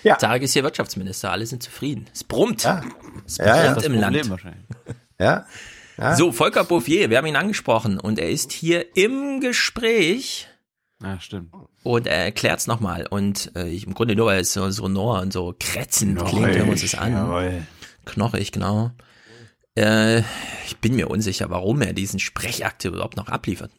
Ja. 0.04 0.16
Tarek 0.16 0.44
ist 0.44 0.54
hier 0.54 0.64
Wirtschaftsminister, 0.64 1.32
alle 1.32 1.46
sind 1.46 1.64
zufrieden. 1.64 2.08
Es 2.14 2.24
brummt. 2.24 2.64
Ja. 2.64 2.82
Es 3.26 3.38
Ja, 3.38 3.46
ja. 3.46 3.64
brummt 3.66 3.78
Das 3.78 3.84
im 3.86 3.94
Land. 4.00 4.30
wahrscheinlich. 4.30 4.66
Ja. 5.20 5.46
ja. 5.98 6.16
So, 6.16 6.32
Volker 6.32 6.64
Bouffier, 6.64 7.10
wir 7.10 7.18
haben 7.18 7.26
ihn 7.28 7.36
angesprochen 7.36 8.00
und 8.00 8.20
er 8.20 8.30
ist 8.30 8.52
hier 8.52 8.86
im 8.98 9.40
Gespräch 9.40 10.48
Ja, 11.02 11.20
stimmt. 11.20 11.54
und 11.84 12.08
er 12.08 12.26
erklärt 12.26 12.60
es 12.60 12.68
nochmal. 12.68 13.08
Und 13.08 13.52
äh, 13.56 13.68
ich, 13.68 13.86
im 13.88 13.94
Grunde 13.94 14.16
nur, 14.16 14.28
weil 14.28 14.42
es 14.42 14.54
so 14.54 14.70
sonor 14.72 15.22
und 15.22 15.34
so 15.34 15.56
kretzend 15.60 16.24
klingt, 16.26 16.46
hören 16.48 16.66
wir 16.66 16.72
uns 16.72 16.82
das 16.82 16.96
an. 16.96 17.14
Jawohl. 17.14 17.64
Knochig, 18.06 18.52
genau. 18.52 18.92
Äh, 19.78 20.24
ich 20.66 20.78
bin 20.82 20.96
mir 20.96 21.10
unsicher, 21.10 21.50
warum 21.50 21.82
er 21.82 21.94
diesen 21.94 22.20
Sprechakt 22.20 22.84
überhaupt 22.84 23.16
noch 23.16 23.30
abliefert. 23.30 23.72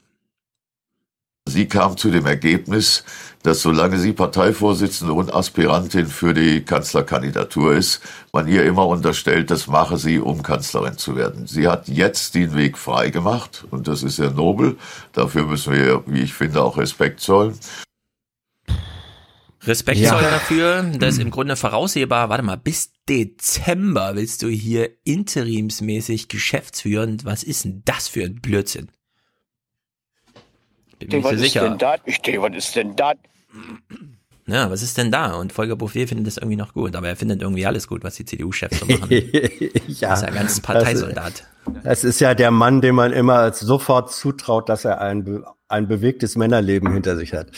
Sie 1.48 1.66
kam 1.66 1.96
zu 1.96 2.10
dem 2.10 2.26
Ergebnis, 2.26 3.04
dass 3.42 3.62
solange 3.62 3.98
sie 3.98 4.12
Parteivorsitzende 4.12 5.14
und 5.14 5.34
Aspirantin 5.34 6.06
für 6.06 6.34
die 6.34 6.62
Kanzlerkandidatur 6.62 7.74
ist, 7.74 8.02
man 8.32 8.46
ihr 8.48 8.64
immer 8.64 8.86
unterstellt, 8.86 9.50
das 9.50 9.66
mache 9.66 9.96
sie, 9.96 10.18
um 10.18 10.42
Kanzlerin 10.42 10.98
zu 10.98 11.16
werden. 11.16 11.46
Sie 11.46 11.66
hat 11.66 11.88
jetzt 11.88 12.34
den 12.34 12.54
Weg 12.54 12.76
frei 12.76 13.08
gemacht 13.08 13.64
und 13.70 13.88
das 13.88 14.02
ist 14.02 14.16
sehr 14.16 14.30
nobel. 14.30 14.76
Dafür 15.14 15.46
müssen 15.46 15.72
wir, 15.72 16.02
wie 16.06 16.20
ich 16.20 16.34
finde, 16.34 16.62
auch 16.62 16.76
Respekt 16.76 17.20
zollen. 17.20 17.58
Respekt 19.68 20.00
Ja. 20.00 20.10
soll 20.10 20.22
dafür, 20.22 20.82
das 20.98 21.14
ist 21.14 21.20
im 21.20 21.30
Grunde 21.30 21.56
voraussehbar, 21.56 22.28
warte 22.28 22.42
mal, 22.42 22.56
bis 22.56 22.92
Dezember 23.08 24.16
willst 24.16 24.42
du 24.42 24.48
hier 24.48 24.90
interimsmäßig 25.04 26.28
Geschäft 26.28 26.76
führen. 26.80 27.18
Was 27.24 27.42
ist 27.42 27.64
denn 27.64 27.82
das 27.84 28.08
für 28.08 28.24
ein 28.24 28.36
Blödsinn? 28.40 28.88
Bin 30.98 31.08
mir 31.08 31.16
nicht 31.16 31.24
was 31.24 31.30
so 31.30 31.36
ist 31.36 31.42
sicher. 31.52 31.68
denn 31.68 31.78
das? 31.78 32.00
Ich 32.06 32.20
denke, 32.20 32.42
was 32.42 32.56
ist 32.56 32.74
denn 32.76 32.96
das? 32.96 33.14
Ja, 34.46 34.70
was 34.70 34.82
ist 34.82 34.96
denn 34.96 35.12
da? 35.12 35.34
Und 35.34 35.52
Volker 35.52 35.76
Bouffier 35.76 36.08
findet 36.08 36.26
das 36.26 36.38
irgendwie 36.38 36.56
noch 36.56 36.72
gut, 36.72 36.96
aber 36.96 37.08
er 37.08 37.16
findet 37.16 37.42
irgendwie 37.42 37.66
alles 37.66 37.86
gut, 37.86 38.02
was 38.02 38.14
die 38.16 38.24
CDU-Chefs 38.24 38.80
so 38.80 38.86
machen. 38.86 39.08
ja, 39.88 40.08
Das 40.08 40.22
ist 40.22 40.26
ja 40.26 40.30
ganz 40.34 40.60
Parteisoldat. 40.60 41.44
Das, 41.66 41.82
das 41.84 42.04
ist 42.04 42.20
ja 42.20 42.34
der 42.34 42.50
Mann, 42.50 42.80
dem 42.80 42.94
man 42.94 43.12
immer 43.12 43.52
sofort 43.52 44.10
zutraut, 44.10 44.68
dass 44.70 44.86
er 44.86 45.00
ein, 45.02 45.44
ein 45.68 45.86
bewegtes 45.86 46.36
Männerleben 46.36 46.92
hinter 46.92 47.16
sich 47.16 47.34
hat. 47.34 47.48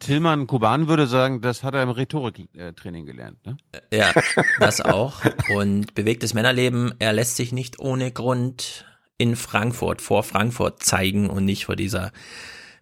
Tillmann 0.00 0.46
Kuban 0.46 0.88
würde 0.88 1.06
sagen, 1.06 1.40
das 1.40 1.62
hat 1.62 1.74
er 1.74 1.82
im 1.82 1.90
Rhetoriktraining 1.90 3.06
gelernt. 3.06 3.38
Ne? 3.46 3.56
Ja, 3.92 4.12
das 4.58 4.80
auch. 4.80 5.20
Und 5.54 5.94
bewegtes 5.94 6.34
Männerleben, 6.34 6.94
er 6.98 7.12
lässt 7.12 7.36
sich 7.36 7.52
nicht 7.52 7.78
ohne 7.78 8.10
Grund 8.10 8.84
in 9.18 9.36
Frankfurt, 9.36 10.00
vor 10.00 10.22
Frankfurt 10.22 10.82
zeigen 10.82 11.28
und 11.30 11.44
nicht 11.44 11.66
vor 11.66 11.76
dieser, 11.76 12.10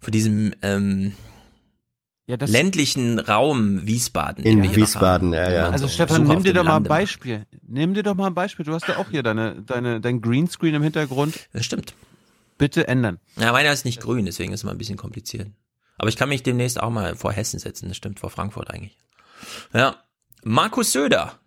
vor 0.00 0.12
diesem 0.12 0.54
ähm, 0.62 1.12
Ja, 2.26 2.36
das- 2.36 2.50
ländlichen 2.50 3.18
Raum 3.18 3.84
Wiesbaden. 3.86 4.44
In 4.44 4.62
Wiesbaden, 4.76 5.34
haben. 5.34 5.44
ja, 5.44 5.50
ja. 5.52 5.68
Also 5.70 5.86
so 5.88 5.92
Stefan, 5.92 6.22
nimm 6.24 6.44
dir 6.44 6.52
doch 6.54 6.62
mal 6.64 6.76
ein. 6.76 6.84
Beispiel. 6.84 7.46
Nimm 7.66 7.94
dir 7.94 8.04
doch 8.04 8.14
mal 8.14 8.28
ein 8.28 8.34
Beispiel. 8.34 8.64
Du 8.64 8.72
hast 8.72 8.86
ja 8.86 8.96
auch 8.98 9.10
hier 9.10 9.24
deine, 9.24 9.60
deine, 9.62 10.00
dein 10.00 10.20
Greenscreen 10.20 10.74
im 10.76 10.82
Hintergrund. 10.84 11.48
Das 11.52 11.64
stimmt. 11.64 11.94
Bitte 12.58 12.86
ändern. 12.86 13.18
Ja, 13.36 13.50
meiner 13.52 13.72
ist 13.72 13.84
nicht 13.84 14.00
grün, 14.00 14.24
deswegen 14.24 14.52
ist 14.52 14.60
es 14.60 14.64
mal 14.64 14.70
ein 14.72 14.78
bisschen 14.78 14.96
kompliziert. 14.96 15.48
Aber 15.98 16.08
ich 16.08 16.16
kann 16.16 16.28
mich 16.28 16.42
demnächst 16.42 16.80
auch 16.80 16.90
mal 16.90 17.16
vor 17.16 17.32
Hessen 17.32 17.58
setzen, 17.58 17.88
das 17.88 17.96
stimmt, 17.96 18.20
vor 18.20 18.30
Frankfurt 18.30 18.70
eigentlich. 18.70 18.96
Ja. 19.72 19.96
Markus 20.44 20.92
Söder. 20.92 21.38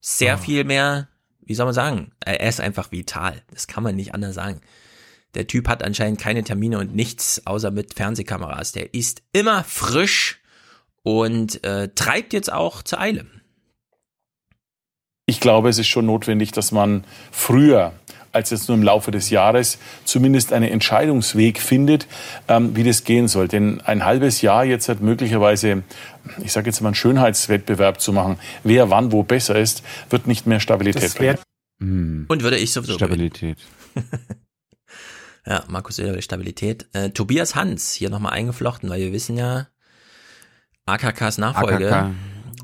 Sehr 0.00 0.38
viel 0.38 0.64
mehr, 0.64 1.08
wie 1.40 1.54
soll 1.54 1.66
man 1.66 1.74
sagen? 1.74 2.12
Er 2.20 2.40
ist 2.48 2.60
einfach 2.60 2.92
vital. 2.92 3.42
Das 3.52 3.66
kann 3.66 3.82
man 3.82 3.94
nicht 3.94 4.14
anders 4.14 4.34
sagen. 4.34 4.60
Der 5.34 5.46
Typ 5.46 5.68
hat 5.68 5.82
anscheinend 5.82 6.20
keine 6.20 6.44
Termine 6.44 6.78
und 6.78 6.94
nichts 6.94 7.46
außer 7.46 7.70
mit 7.70 7.94
Fernsehkameras. 7.94 8.72
Der 8.72 8.94
ist 8.94 9.22
immer 9.32 9.64
frisch 9.64 10.40
und 11.02 11.64
äh, 11.64 11.88
treibt 11.94 12.32
jetzt 12.32 12.52
auch 12.52 12.82
zur 12.82 13.00
Eile. 13.00 13.26
Ich 15.26 15.40
glaube, 15.40 15.68
es 15.68 15.78
ist 15.78 15.86
schon 15.86 16.06
notwendig, 16.06 16.52
dass 16.52 16.72
man 16.72 17.04
früher 17.30 17.92
als 18.32 18.50
jetzt 18.50 18.68
nur 18.68 18.76
im 18.76 18.82
Laufe 18.82 19.10
des 19.10 19.30
Jahres 19.30 19.78
zumindest 20.04 20.52
einen 20.52 20.68
Entscheidungsweg 20.70 21.60
findet, 21.60 22.06
ähm, 22.48 22.74
wie 22.74 22.84
das 22.84 23.04
gehen 23.04 23.28
soll. 23.28 23.48
Denn 23.48 23.80
ein 23.82 24.04
halbes 24.04 24.42
Jahr 24.42 24.64
jetzt 24.64 24.88
hat 24.88 25.00
möglicherweise, 25.00 25.82
ich 26.42 26.52
sage 26.52 26.68
jetzt 26.70 26.80
mal, 26.80 26.88
einen 26.88 26.94
Schönheitswettbewerb 26.94 28.00
zu 28.00 28.12
machen, 28.12 28.38
wer 28.64 28.90
wann 28.90 29.12
wo 29.12 29.22
besser 29.22 29.56
ist, 29.56 29.82
wird 30.10 30.26
nicht 30.26 30.46
mehr 30.46 30.60
Stabilität 30.60 31.14
bringen. 31.14 31.38
Und 32.28 32.42
würde 32.42 32.56
ich 32.56 32.72
sowieso 32.72 32.94
Stabilität. 32.94 33.58
Ja, 35.46 35.64
Markus 35.66 35.96
Söder 35.96 36.14
will 36.14 36.22
Stabilität. 36.22 36.86
Äh, 36.92 37.10
Tobias 37.10 37.56
Hans 37.56 37.92
hier 37.92 38.10
nochmal 38.10 38.32
eingeflochten, 38.32 38.88
weil 38.88 39.00
wir 39.00 39.12
wissen 39.12 39.36
ja, 39.36 39.66
AKKs 40.86 41.38
Nachfolge 41.38 41.92
AKK. 41.92 42.14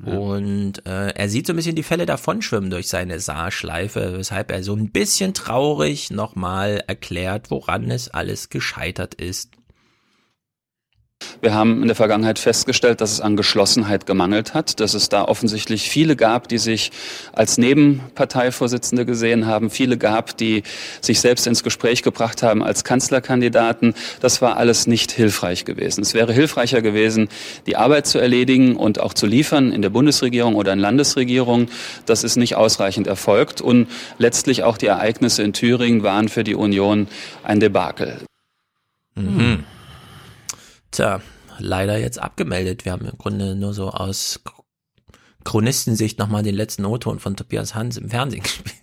Und 0.05 0.87
äh, 0.87 1.11
er 1.11 1.29
sieht 1.29 1.47
so 1.47 1.53
ein 1.53 1.57
bisschen 1.57 1.77
die 1.77 1.83
Fälle 1.83 2.07
davonschwimmen 2.07 2.71
durch 2.71 2.89
seine 2.89 3.21
Saarschleife, 3.21 4.15
weshalb 4.17 4.51
er 4.51 4.63
so 4.63 4.75
ein 4.75 4.91
bisschen 4.91 5.35
traurig 5.35 6.11
nochmal 6.11 6.83
erklärt, 6.87 7.51
woran 7.51 7.91
es 7.91 8.09
alles 8.09 8.49
gescheitert 8.49 9.15
ist. 9.15 9.58
Wir 11.41 11.55
haben 11.55 11.83
in 11.83 11.89
der 11.89 11.95
Vergangenheit 11.95 12.39
festgestellt, 12.39 13.01
dass 13.01 13.13
es 13.13 13.21
an 13.21 13.37
Geschlossenheit 13.37 14.07
gemangelt 14.07 14.55
hat, 14.55 14.81
dass 14.81 14.95
es 14.95 15.09
da 15.09 15.25
offensichtlich 15.25 15.89
viele 15.89 16.17
gab, 16.17 16.49
die 16.49 16.59
sich 16.59 16.91
als 17.33 17.59
Nebenparteivorsitzende 17.59 19.07
gesehen 19.07 19.47
haben, 19.47 19.71
viele 19.71 19.99
gab, 19.99 20.37
die 20.37 20.65
sich 21.01 21.21
selbst 21.21 21.47
ins 21.47 21.63
Gespräch 21.63 22.03
gebracht 22.03 22.43
haben 22.43 22.63
als 22.65 22.83
Kanzlerkandidaten. 22.83 23.95
Das 24.21 24.43
war 24.43 24.57
alles 24.57 24.89
nicht 24.89 25.13
hilfreich 25.13 25.65
gewesen. 25.65 26.01
Es 26.03 26.13
wäre 26.13 26.33
hilfreicher 26.33 26.83
gewesen, 26.83 27.29
die 27.67 27.77
Arbeit 27.77 28.07
zu 28.07 28.19
erledigen 28.19 28.75
und 28.75 29.01
auch 29.01 29.15
zu 29.15 29.27
liefern 29.27 29.71
in 29.71 29.83
der 29.83 29.91
Bundesregierung 29.91 30.57
oder 30.57 30.73
in 30.73 30.81
Landesregierung. 30.81 31.69
Das 32.07 32.25
ist 32.25 32.37
nicht 32.37 32.57
ausreichend 32.57 33.07
erfolgt 33.07 33.61
und 33.61 33.87
letztlich 34.19 34.65
auch 34.65 34.77
die 34.77 34.87
Ereignisse 34.87 35.45
in 35.45 35.53
Thüringen 35.53 36.03
waren 36.03 36.29
für 36.29 36.43
die 36.43 36.57
Union 36.57 37.07
ein 37.45 37.61
Debakel. 37.61 38.19
Mhm. 39.15 39.65
Tja, 40.91 41.21
leider 41.59 41.99
jetzt 41.99 42.21
abgemeldet. 42.21 42.85
Wir 42.85 42.93
haben 42.93 43.07
im 43.07 43.19
Grunde 43.19 43.55
nur 43.55 43.75
so 43.75 43.91
aus 43.91 44.41
Chronistensicht 45.45 46.19
nochmal 46.19 46.43
den 46.43 46.55
letzten 46.55 46.85
O-Ton 46.85 47.19
von 47.19 47.37
Tobias 47.37 47.75
Hans 47.75 47.97
im 47.97 48.11
Fernsehen 48.11 48.43
gespielt. 48.45 48.75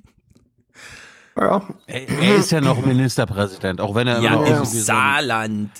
Ja. 1.37 1.67
Er, 1.87 2.07
er 2.09 2.35
ist 2.37 2.51
ja 2.51 2.61
noch 2.61 2.85
Ministerpräsident, 2.85 3.81
auch 3.81 3.93
wenn 3.93 4.07
er 4.07 4.21
Ja, 4.21 4.33
immer 4.35 4.47
im 4.47 4.53
irgendwie 4.53 4.77
so 4.77 4.79
ein- 4.79 4.97
Saarland. 4.97 5.71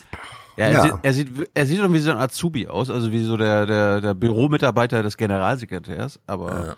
Ja, 0.57 0.65
er, 0.65 0.71
Ja. 0.73 0.81
Sieht, 0.83 0.93
er 1.03 1.13
sieht 1.13 1.49
er 1.53 1.65
sieht 1.65 1.77
irgendwie 1.79 1.99
so 2.01 2.11
ein 2.11 2.17
Azubi 2.17 2.67
aus, 2.67 2.89
also 2.89 3.11
wie 3.11 3.23
so 3.23 3.37
der 3.37 3.65
der 3.65 4.01
der 4.01 4.13
Büromitarbeiter 4.13 5.01
des 5.03 5.15
Generalsekretärs, 5.17 6.19
aber 6.27 6.75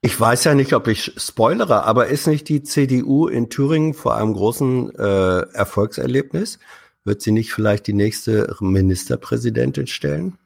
Ich 0.00 0.18
weiß 0.20 0.44
ja 0.44 0.54
nicht, 0.54 0.72
ob 0.74 0.86
ich 0.88 1.12
spoilere, 1.16 1.84
aber 1.84 2.06
ist 2.08 2.26
nicht 2.28 2.48
die 2.48 2.62
CDU 2.62 3.26
in 3.28 3.48
Thüringen 3.50 3.94
vor 3.94 4.16
einem 4.16 4.34
großen 4.34 4.94
äh, 4.94 5.40
Erfolgserlebnis? 5.54 6.58
Wird 7.06 7.22
sie 7.22 7.30
nicht 7.30 7.52
vielleicht 7.52 7.86
die 7.86 7.92
nächste 7.92 8.54
Ministerpräsidentin 8.60 9.86
stellen? 9.86 10.38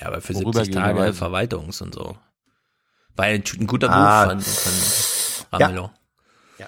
Ja, 0.00 0.06
aber 0.08 0.20
für 0.22 0.32
70 0.34 0.44
Tage 0.70 0.96
Vorübergehenderweise. 0.96 1.24
Verwaltungs- 1.24 1.82
und 1.82 1.94
so. 1.94 2.16
War 3.16 3.26
ein, 3.26 3.44
ein 3.60 3.66
guter 3.66 3.90
Ah. 3.90 4.26
Move 4.34 4.40
von, 4.42 4.74
von 5.50 5.60
Ramelow. 5.60 5.90
Ja. 6.58 6.66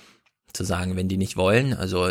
Zu 0.52 0.64
sagen, 0.64 0.96
wenn 0.96 1.08
die 1.08 1.16
nicht 1.16 1.36
wollen, 1.36 1.72
also 1.72 2.10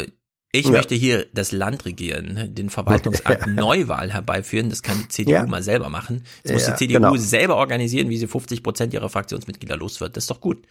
ich 0.51 0.65
Ja. 0.65 0.71
möchte 0.71 0.95
hier 0.95 1.27
das 1.33 1.51
Land 1.51 1.85
regieren, 1.85 2.53
den 2.55 2.69
Verwaltungsakt 2.69 3.45
Neuwahl 3.47 4.11
herbeiführen, 4.11 4.69
das 4.69 4.81
kann 4.81 4.97
die 5.03 5.07
CDU 5.09 5.31
Ja. 5.33 5.45
mal 5.45 5.61
selber 5.61 5.89
machen. 5.89 6.23
Jetzt 6.43 6.53
muss 6.53 6.65
Ja, 6.67 6.71
die 6.71 6.77
CDU 6.77 6.93
genau. 6.95 7.15
selber 7.17 7.57
organisieren, 7.57 8.09
wie 8.09 8.17
sie 8.17 8.27
50 8.27 8.63
Prozent 8.63 8.93
ihrer 8.93 9.09
Fraktionsmitglieder 9.09 9.77
los 9.77 10.01
wird. 10.01 10.17
Das 10.17 10.23
ist 10.23 10.31
doch 10.31 10.41
gut. 10.41 10.65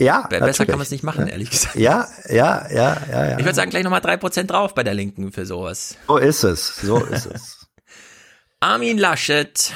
Ja, 0.00 0.22
Be- 0.22 0.28
Besser 0.30 0.46
natürlich. 0.46 0.68
kann 0.68 0.78
man 0.78 0.82
es 0.84 0.90
nicht 0.90 1.04
machen, 1.04 1.26
Ja. 1.26 1.32
ehrlich 1.32 1.50
gesagt. 1.50 1.76
Ja, 1.76 2.08
ja, 2.28 2.66
ja, 2.70 3.00
ja, 3.10 3.26
ja. 3.30 3.38
Ich 3.38 3.44
würde 3.44 3.54
sagen, 3.54 3.70
gleich 3.70 3.84
nochmal 3.84 4.00
drei 4.00 4.16
Prozent 4.16 4.50
drauf 4.50 4.74
bei 4.74 4.82
der 4.82 4.94
Linken 4.94 5.30
für 5.30 5.46
sowas. 5.46 5.96
So 6.08 6.16
ist 6.16 6.42
es, 6.42 6.76
so 6.76 7.04
ist 7.04 7.26
es. 7.26 7.66
Armin 8.60 8.98
Laschet. 8.98 9.72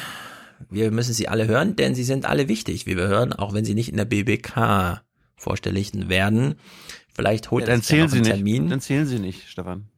Wir 0.71 0.91
müssen 0.91 1.13
sie 1.15 1.29
alle 1.29 1.47
hören, 1.47 1.77
denn 1.77 1.95
sie 1.95 2.05
sind 2.05 2.27
alle 2.27 2.49
wichtig, 2.49 2.87
wie 2.87 2.97
wir 2.97 3.07
hören, 3.07 3.33
auch 3.33 3.53
wenn 3.55 3.65
sie 3.65 3.75
nicht 3.75 3.91
in 3.91 3.97
der 3.97 4.05
BBK 4.07 5.03
vorstellig 5.37 5.93
werden. 6.09 6.55
Vielleicht 7.15 7.51
holt 7.51 7.69
Ja, 7.69 7.75
er 7.75 7.81
sich 7.81 7.91
ja 7.91 8.05
noch 8.05 8.11
sie 8.11 8.17
einen 8.17 8.23
nicht. 8.25 8.35
Termin. 8.35 8.71
Dann 8.71 8.81
zählen 8.81 9.07
sie 9.07 9.19
nicht, 9.21 9.49
Stefan. 9.49 9.89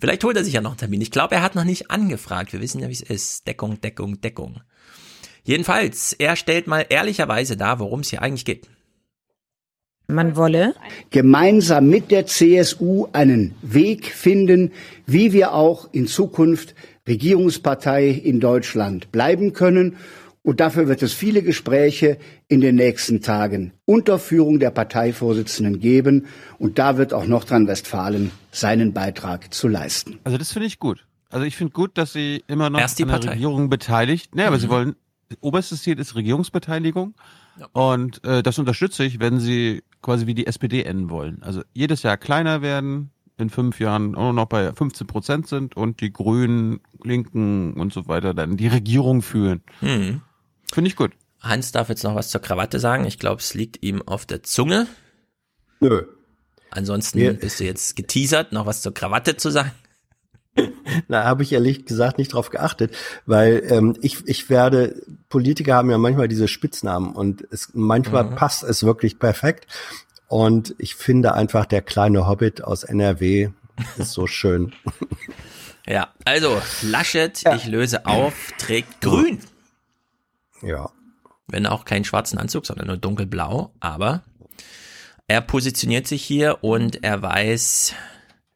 Vielleicht 0.00 0.24
holt 0.24 0.36
er 0.36 0.44
sich 0.44 0.54
ja 0.54 0.60
noch 0.62 0.70
einen 0.70 0.78
Termin. 0.78 1.00
Ich 1.02 1.10
glaube, 1.10 1.34
er 1.34 1.42
hat 1.42 1.54
noch 1.54 1.64
nicht 1.64 1.90
angefragt. 1.90 2.52
Wir 2.52 2.60
wissen 2.62 2.80
ja, 2.80 2.88
wie 2.88 2.92
es 2.92 3.02
ist. 3.02 3.46
Deckung, 3.46 3.80
Deckung, 3.80 4.20
Deckung. 4.20 4.62
Jedenfalls, 5.44 6.12
er 6.14 6.36
stellt 6.36 6.66
mal 6.68 6.86
ehrlicherweise 6.88 7.56
dar, 7.56 7.78
worum 7.78 8.00
es 8.00 8.10
hier 8.10 8.22
eigentlich 8.22 8.44
geht. 8.44 8.68
Man 10.12 10.36
wolle 10.36 10.74
gemeinsam 11.10 11.88
mit 11.88 12.10
der 12.10 12.26
CSU 12.26 13.06
einen 13.12 13.54
Weg 13.62 14.06
finden, 14.06 14.70
wie 15.06 15.32
wir 15.32 15.54
auch 15.54 15.88
in 15.92 16.06
Zukunft 16.06 16.74
Regierungspartei 17.08 18.08
in 18.08 18.40
Deutschland 18.40 19.10
bleiben 19.12 19.52
können. 19.52 19.96
Und 20.44 20.58
dafür 20.58 20.88
wird 20.88 21.02
es 21.02 21.12
viele 21.12 21.42
Gespräche 21.42 22.18
in 22.48 22.60
den 22.60 22.74
nächsten 22.74 23.20
Tagen 23.22 23.72
unter 23.84 24.18
Führung 24.18 24.58
der 24.58 24.70
Parteivorsitzenden 24.70 25.78
geben. 25.78 26.26
Und 26.58 26.78
da 26.80 26.96
wird 26.96 27.14
auch 27.14 27.26
Nordrhein-Westfalen 27.26 28.32
seinen 28.50 28.92
Beitrag 28.92 29.54
zu 29.54 29.68
leisten. 29.68 30.18
Also 30.24 30.38
das 30.38 30.52
finde 30.52 30.66
ich 30.66 30.80
gut. 30.80 31.06
Also 31.30 31.46
ich 31.46 31.56
finde 31.56 31.72
gut, 31.72 31.96
dass 31.96 32.12
sie 32.12 32.42
immer 32.48 32.70
noch 32.70 32.80
Erst 32.80 32.98
die 32.98 33.04
an 33.04 33.08
der 33.10 33.14
Partei. 33.18 33.30
Regierung 33.34 33.70
beteiligt. 33.70 34.30
Aber 34.36 34.56
Mhm. 34.56 34.60
sie 34.60 34.68
wollen, 34.68 34.96
oberstes 35.40 35.82
Ziel 35.84 35.98
ist 35.98 36.14
Regierungsbeteiligung. 36.16 37.14
Und 37.72 38.24
äh, 38.24 38.42
das 38.42 38.58
unterstütze 38.58 39.04
ich, 39.04 39.20
wenn 39.20 39.38
sie 39.40 39.82
quasi 40.00 40.26
wie 40.26 40.34
die 40.34 40.46
SPD 40.46 40.82
enden 40.82 41.10
wollen. 41.10 41.42
Also 41.42 41.62
jedes 41.72 42.02
Jahr 42.02 42.16
kleiner 42.16 42.62
werden, 42.62 43.10
in 43.38 43.50
fünf 43.50 43.80
Jahren 43.80 44.14
auch 44.14 44.32
noch 44.32 44.46
bei 44.46 44.72
15 44.72 45.06
Prozent 45.06 45.48
sind 45.48 45.76
und 45.76 46.00
die 46.00 46.12
Grünen, 46.12 46.80
Linken 47.02 47.74
und 47.74 47.92
so 47.92 48.06
weiter 48.08 48.34
dann 48.34 48.56
die 48.56 48.68
Regierung 48.68 49.22
führen. 49.22 49.62
Hm. 49.80 50.20
Finde 50.72 50.88
ich 50.88 50.96
gut. 50.96 51.12
Hans 51.40 51.72
darf 51.72 51.88
jetzt 51.88 52.04
noch 52.04 52.14
was 52.14 52.30
zur 52.30 52.40
Krawatte 52.40 52.78
sagen. 52.78 53.04
Ich 53.04 53.18
glaube, 53.18 53.40
es 53.40 53.54
liegt 53.54 53.82
ihm 53.82 54.00
auf 54.02 54.26
der 54.26 54.42
Zunge. 54.42 54.86
Nö. 55.80 56.02
Ansonsten 56.70 57.18
Wir- 57.18 57.32
bist 57.34 57.60
du 57.60 57.64
jetzt 57.64 57.96
geteasert, 57.96 58.52
noch 58.52 58.66
was 58.66 58.80
zur 58.82 58.94
Krawatte 58.94 59.36
zu 59.36 59.50
sagen. 59.50 59.72
Da 61.08 61.24
habe 61.24 61.42
ich 61.42 61.52
ehrlich 61.52 61.86
gesagt 61.86 62.18
nicht 62.18 62.34
drauf 62.34 62.50
geachtet, 62.50 62.94
weil 63.26 63.62
ähm, 63.68 63.96
ich, 64.02 64.26
ich 64.26 64.50
werde, 64.50 65.00
Politiker 65.28 65.74
haben 65.74 65.90
ja 65.90 65.96
manchmal 65.98 66.28
diese 66.28 66.48
Spitznamen 66.48 67.12
und 67.14 67.46
es, 67.50 67.70
manchmal 67.72 68.24
Mhm. 68.24 68.34
passt 68.34 68.62
es 68.62 68.82
wirklich 68.84 69.18
perfekt. 69.18 69.66
Und 70.28 70.74
ich 70.78 70.94
finde 70.94 71.34
einfach, 71.34 71.64
der 71.66 71.82
kleine 71.82 72.26
Hobbit 72.26 72.64
aus 72.64 72.84
NRW 72.84 73.50
ist 73.98 74.12
so 74.12 74.26
schön. 74.26 74.72
Ja, 75.84 76.12
also 76.24 76.62
Laschet, 76.82 77.42
ich 77.56 77.66
löse 77.66 78.06
auf, 78.06 78.52
trägt 78.56 79.00
grün. 79.00 79.40
Ja. 80.62 80.90
Wenn 81.48 81.66
auch 81.66 81.84
keinen 81.84 82.04
schwarzen 82.04 82.38
Anzug, 82.38 82.66
sondern 82.66 82.86
nur 82.86 82.96
dunkelblau. 82.98 83.74
Aber 83.80 84.22
er 85.26 85.40
positioniert 85.40 86.06
sich 86.06 86.22
hier 86.22 86.58
und 86.62 87.02
er 87.02 87.20
weiß, 87.20 87.94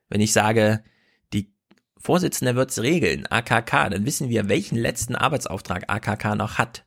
wenn 0.09 0.21
ich 0.21 0.33
sage, 0.33 0.85
Vorsitzende 2.07 2.55
wird's 2.55 2.79
regeln, 2.79 3.27
AKK, 3.27 3.91
dann 3.91 4.07
wissen 4.07 4.29
wir, 4.29 4.49
welchen 4.49 4.77
letzten 4.79 5.17
Arbeitsauftrag 5.17 5.85
AKK 5.89 6.37
noch 6.37 6.57
hat. 6.57 6.85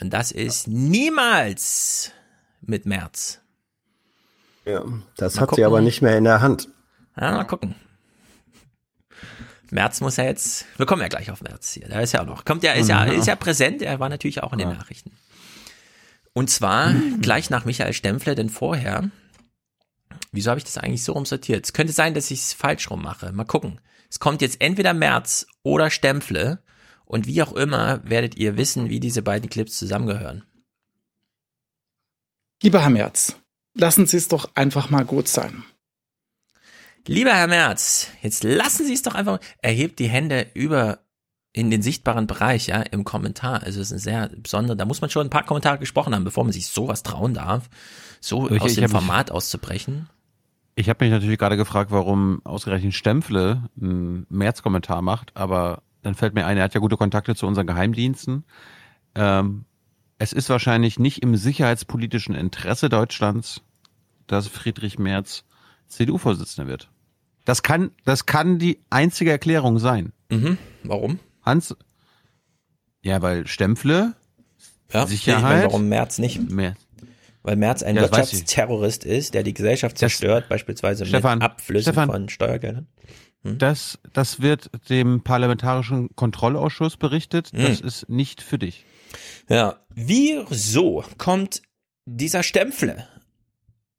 Und 0.00 0.10
das 0.12 0.32
ist 0.32 0.66
niemals 0.66 2.10
mit 2.60 2.86
März. 2.86 3.40
Ja, 4.64 4.82
das 5.16 5.36
Mal 5.36 5.42
hat 5.42 5.50
sie 5.50 5.54
gucken. 5.54 5.64
aber 5.64 5.80
nicht 5.80 6.02
mehr 6.02 6.18
in 6.18 6.24
der 6.24 6.40
Hand. 6.40 6.68
Ja, 7.16 7.30
mal 7.30 7.44
gucken. 7.44 7.76
März 9.70 10.00
muss 10.00 10.18
er 10.18 10.24
jetzt, 10.24 10.64
wir 10.76 10.86
kommen 10.86 11.02
ja 11.02 11.08
gleich 11.08 11.30
auf 11.30 11.40
März 11.42 11.72
hier, 11.72 11.88
da 11.88 12.00
ist 12.00 12.12
ja 12.12 12.22
auch 12.22 12.26
noch, 12.26 12.44
kommt 12.44 12.62
ja, 12.64 12.72
ist 12.72 12.88
ja, 12.88 13.04
Mhm. 13.04 13.12
ist 13.20 13.26
ja 13.26 13.36
präsent, 13.36 13.80
er 13.82 14.00
war 14.00 14.08
natürlich 14.08 14.42
auch 14.42 14.52
in 14.52 14.58
den 14.58 14.68
Nachrichten. 14.70 15.12
Und 16.32 16.50
zwar 16.50 16.92
gleich 17.20 17.48
nach 17.50 17.64
Michael 17.64 17.92
Stempfle, 17.92 18.34
denn 18.34 18.50
vorher, 18.50 19.08
wieso 20.32 20.50
habe 20.50 20.58
ich 20.58 20.64
das 20.64 20.78
eigentlich 20.78 21.02
so 21.04 21.12
rumsortiert? 21.12 21.64
Es 21.64 21.72
könnte 21.72 21.92
sein, 21.92 22.14
dass 22.14 22.30
ich 22.32 22.40
es 22.40 22.52
falsch 22.52 22.90
rum 22.90 23.02
mache. 23.02 23.30
Mal 23.32 23.44
gucken. 23.44 23.80
Es 24.10 24.18
kommt 24.20 24.42
jetzt 24.42 24.60
entweder 24.60 24.94
März 24.94 25.46
oder 25.62 25.90
Stempfle 25.90 26.62
und 27.04 27.26
wie 27.26 27.42
auch 27.42 27.52
immer 27.52 28.00
werdet 28.08 28.36
ihr 28.36 28.56
wissen, 28.56 28.88
wie 28.88 29.00
diese 29.00 29.22
beiden 29.22 29.48
Clips 29.50 29.76
zusammengehören. 29.78 30.44
Lieber 32.62 32.80
Herr 32.80 32.90
Merz, 32.90 33.36
lassen 33.74 34.06
Sie 34.06 34.16
es 34.16 34.28
doch 34.28 34.54
einfach 34.54 34.90
mal 34.90 35.04
gut 35.04 35.28
sein. 35.28 35.64
Lieber 37.06 37.34
Herr 37.34 37.46
Merz, 37.46 38.08
jetzt 38.22 38.42
lassen 38.42 38.86
Sie 38.86 38.94
es 38.94 39.02
doch 39.02 39.14
einfach, 39.14 39.38
erhebt 39.62 39.98
die 39.98 40.08
Hände 40.08 40.46
über 40.54 41.00
in 41.52 41.70
den 41.70 41.80
sichtbaren 41.80 42.26
Bereich, 42.26 42.66
ja, 42.66 42.82
im 42.82 43.04
Kommentar. 43.04 43.62
Also 43.62 43.80
es 43.80 43.86
ist 43.88 43.92
ein 43.92 43.98
sehr 43.98 44.28
besonderer, 44.28 44.76
da 44.76 44.84
muss 44.84 45.00
man 45.00 45.08
schon 45.08 45.26
ein 45.26 45.30
paar 45.30 45.44
Kommentare 45.46 45.78
gesprochen 45.78 46.14
haben, 46.14 46.24
bevor 46.24 46.44
man 46.44 46.52
sich 46.52 46.66
sowas 46.66 47.02
trauen 47.02 47.32
darf, 47.34 47.70
so 48.20 48.50
Ich- 48.50 48.60
aus 48.60 48.72
ich 48.72 48.76
dem 48.76 48.90
Format 48.90 49.30
auszubrechen. 49.30 50.10
Ich 50.78 50.88
habe 50.90 51.04
mich 51.04 51.10
natürlich 51.12 51.38
gerade 51.38 51.56
gefragt, 51.56 51.90
warum 51.90 52.44
ausgerechnet 52.44 52.92
Stempfle 52.94 53.62
einen 53.80 54.26
März-Kommentar 54.28 55.00
macht, 55.00 55.34
aber 55.34 55.82
dann 56.02 56.14
fällt 56.14 56.34
mir 56.34 56.44
ein, 56.44 56.58
er 56.58 56.64
hat 56.64 56.74
ja 56.74 56.80
gute 56.80 56.98
Kontakte 56.98 57.34
zu 57.34 57.46
unseren 57.46 57.66
Geheimdiensten. 57.66 58.44
Ähm, 59.14 59.64
es 60.18 60.34
ist 60.34 60.50
wahrscheinlich 60.50 60.98
nicht 60.98 61.22
im 61.22 61.34
sicherheitspolitischen 61.34 62.34
Interesse 62.34 62.90
Deutschlands, 62.90 63.62
dass 64.26 64.48
Friedrich 64.48 64.98
Merz 64.98 65.44
CDU-Vorsitzender 65.88 66.68
wird. 66.70 66.90
Das 67.46 67.62
kann, 67.62 67.90
das 68.04 68.26
kann 68.26 68.58
die 68.58 68.78
einzige 68.90 69.30
Erklärung 69.30 69.78
sein. 69.78 70.12
Mhm. 70.30 70.58
Warum? 70.82 71.20
Hans? 71.42 71.74
Ja, 73.02 73.22
weil 73.22 73.46
Stempfle, 73.46 74.14
Ja, 74.92 75.06
Sicherheit. 75.06 75.38
ich 75.38 75.42
meine, 75.44 75.64
warum 75.64 75.88
März 75.88 76.18
nicht? 76.18 76.50
Merz. 76.50 76.85
Weil 77.46 77.56
Merz 77.56 77.82
ein 77.82 77.94
Ja, 77.96 78.02
das. 78.02 78.10
Wirtschaftsterrorist 78.10 79.04
ist, 79.04 79.32
der 79.34 79.42
die 79.44 79.54
Gesellschaft 79.54 79.96
zerstört, 79.98 80.48
beispielsweise 80.48 81.06
Stefan, 81.06 81.38
mit 81.38 81.44
Abflüssen 81.48 81.92
Stefan, 81.92 82.10
von 82.10 82.28
Steuergeldern. 82.28 82.88
Das, 83.44 83.98
das 84.12 84.40
wird 84.42 84.70
dem 84.90 85.22
Parlamentarischen 85.22 86.08
Kontrollausschuss 86.16 86.96
berichtet. 86.96 87.50
Das 87.54 87.78
Hm. 87.80 87.86
ist 87.86 88.08
nicht 88.08 88.42
für 88.42 88.58
dich. 88.58 88.84
Ja, 89.48 89.76
wieso 89.94 91.04
kommt 91.16 91.62
dieser 92.04 92.42
Stempfle 92.42 93.06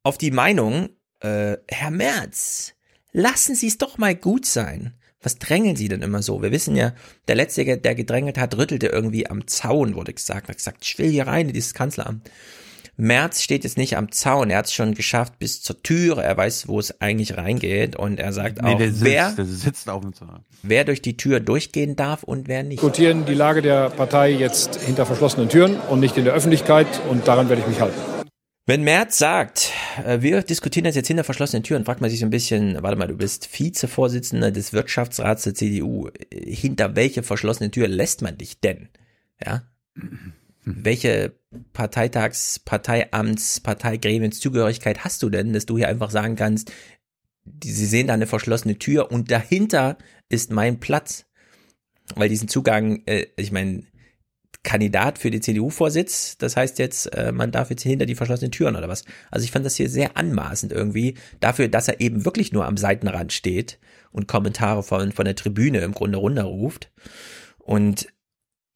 auf 0.02 0.18
die 0.18 0.30
Meinung, 0.30 0.90
äh, 1.20 1.56
Herr 1.68 1.90
Merz, 1.90 2.74
lassen 3.12 3.54
Sie 3.54 3.68
es 3.68 3.78
doch 3.78 3.96
mal 3.96 4.14
gut 4.14 4.44
sein. 4.44 4.94
Was 5.22 5.38
drängeln 5.38 5.76
Sie 5.76 5.88
denn 5.88 6.02
immer 6.02 6.22
so? 6.22 6.42
Wir 6.42 6.52
wissen 6.52 6.76
ja, 6.76 6.92
der 7.26 7.34
Letzte, 7.34 7.78
der 7.78 7.94
gedrängelt 7.94 8.36
hat, 8.38 8.56
rüttelte 8.56 8.86
irgendwie 8.88 9.26
am 9.28 9.46
Zaun, 9.46 9.94
wurde 9.94 10.12
gesagt. 10.12 10.46
Er 10.46 10.50
hat 10.50 10.58
gesagt, 10.58 10.84
ich 10.84 10.98
will 10.98 11.10
hier 11.10 11.26
rein 11.26 11.48
in 11.48 11.54
dieses 11.54 11.72
Kanzleramt. 11.74 12.30
Merz 13.00 13.42
steht 13.42 13.62
jetzt 13.62 13.78
nicht 13.78 13.96
am 13.96 14.10
Zaun, 14.10 14.50
er 14.50 14.58
hat 14.58 14.66
es 14.66 14.74
schon 14.74 14.94
geschafft 14.94 15.38
bis 15.38 15.62
zur 15.62 15.80
Türe, 15.84 16.20
er 16.22 16.36
weiß, 16.36 16.66
wo 16.66 16.80
es 16.80 17.00
eigentlich 17.00 17.36
reingeht 17.36 17.94
und 17.94 18.18
er 18.18 18.32
sagt 18.32 18.60
Nee, 18.60 18.74
auch, 18.74 18.78
der 18.78 18.88
sitzt, 18.90 19.04
wer, 19.04 19.30
der 19.32 19.44
sitzt 19.44 19.88
auf 19.88 20.02
dem 20.02 20.12
Zaun. 20.14 20.40
wer 20.64 20.84
durch 20.84 21.00
die 21.00 21.16
Tür 21.16 21.38
durchgehen 21.38 21.94
darf 21.94 22.24
und 22.24 22.48
wer 22.48 22.64
nicht. 22.64 22.82
diskutieren 22.82 23.24
die 23.24 23.34
Lage 23.34 23.62
der 23.62 23.90
Partei 23.90 24.30
jetzt 24.32 24.80
hinter 24.82 25.06
verschlossenen 25.06 25.48
Türen 25.48 25.76
und 25.88 26.00
nicht 26.00 26.16
in 26.18 26.24
der 26.24 26.34
Öffentlichkeit 26.34 26.88
und 27.08 27.28
daran 27.28 27.48
werde 27.48 27.62
ich 27.62 27.68
mich 27.68 27.80
halten. 27.80 27.98
Wenn 28.66 28.82
Merz 28.82 29.16
sagt, 29.16 29.70
äh, 30.04 30.20
wir 30.20 30.42
diskutieren 30.42 30.84
das 30.84 30.96
jetzt 30.96 31.06
hinter 31.06 31.24
verschlossenen 31.24 31.62
Türen, 31.62 31.84
fragt 31.84 32.00
man 32.00 32.10
sich 32.10 32.18
so 32.18 32.26
ein 32.26 32.30
bisschen, 32.30 32.82
warte 32.82 32.98
mal, 32.98 33.06
du 33.08 33.16
bist 33.16 33.48
Vizevorsitzender 33.58 34.50
des 34.50 34.72
Wirtschaftsrats 34.72 35.44
der 35.44 35.54
CDU. 35.54 36.10
Hinter 36.30 36.96
welche 36.96 37.22
verschlossene 37.22 37.70
Tür 37.70 37.86
lässt 37.88 38.22
man 38.22 38.36
dich 38.36 38.60
denn? 38.60 38.88
Ja? 39.42 39.62
Welche 40.76 41.34
Parteitags-, 41.72 42.60
Parteiamts-, 42.64 43.62
Parteigremienszugehörigkeit 43.62 45.04
hast 45.04 45.22
du 45.22 45.30
denn, 45.30 45.52
dass 45.52 45.66
du 45.66 45.78
hier 45.78 45.88
einfach 45.88 46.10
sagen 46.10 46.36
kannst, 46.36 46.72
die, 47.44 47.70
sie 47.70 47.86
sehen 47.86 48.08
da 48.08 48.14
eine 48.14 48.26
verschlossene 48.26 48.78
Tür 48.78 49.10
und 49.10 49.30
dahinter 49.30 49.96
ist 50.28 50.52
mein 50.52 50.80
Platz? 50.80 51.24
Weil 52.14 52.28
diesen 52.28 52.48
Zugang, 52.48 53.02
äh, 53.06 53.26
ich 53.36 53.52
meine, 53.52 53.84
Kandidat 54.62 55.18
für 55.18 55.30
den 55.30 55.40
CDU-Vorsitz. 55.40 56.36
Das 56.36 56.56
heißt 56.56 56.78
jetzt, 56.78 57.06
äh, 57.14 57.32
man 57.32 57.50
darf 57.50 57.70
jetzt 57.70 57.82
hinter 57.82 58.06
die 58.06 58.14
verschlossenen 58.14 58.50
Türen 58.50 58.76
oder 58.76 58.88
was. 58.88 59.04
Also 59.30 59.44
ich 59.44 59.50
fand 59.50 59.64
das 59.64 59.76
hier 59.76 59.88
sehr 59.88 60.16
anmaßend 60.16 60.72
irgendwie 60.72 61.14
dafür, 61.40 61.68
dass 61.68 61.88
er 61.88 62.00
eben 62.00 62.24
wirklich 62.24 62.52
nur 62.52 62.66
am 62.66 62.76
Seitenrand 62.76 63.32
steht 63.32 63.78
und 64.10 64.28
Kommentare 64.28 64.82
von, 64.82 65.12
von 65.12 65.24
der 65.24 65.36
Tribüne 65.36 65.78
im 65.80 65.92
Grunde 65.92 66.18
runterruft. 66.18 66.90
Und 67.58 68.08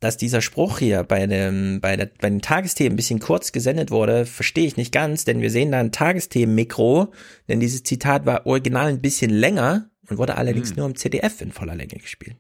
dass 0.03 0.17
dieser 0.17 0.41
Spruch 0.41 0.81
hier 0.81 1.05
bei 1.05 1.29
dem, 1.29 1.81
bei, 1.81 1.97
der, 1.97 2.11
bei 2.21 2.29
den 2.29 2.43
Tagesthemen 2.43 2.95
ein 2.95 2.97
bisschen 2.97 3.21
kurz 3.21 3.53
gesendet 3.53 3.93
wurde, 3.93 4.27
verstehe 4.27 4.67
ich 4.67 4.77
nicht 4.77 4.93
ganz, 4.93 5.25
denn 5.25 5.41
wir 5.41 5.51
sehen 5.51 5.71
da 5.71 5.79
ein 5.79 5.93
Tagesthemen-Mikro, 5.93 7.13
denn 7.49 7.61
dieses 7.61 7.85
Zitat 7.85 8.27
war 8.27 8.45
original 8.45 8.89
ein 8.89 9.01
bisschen 9.01 9.31
länger 9.31 9.91
und 10.09 10.19
wurde 10.19 10.37
allerdings 10.37 10.75
nur 10.75 10.87
im 10.87 10.97
CDF 10.97 11.41
in 11.41 11.53
voller 11.53 11.77
Länge 11.77 11.95
gespielt. 11.99 12.37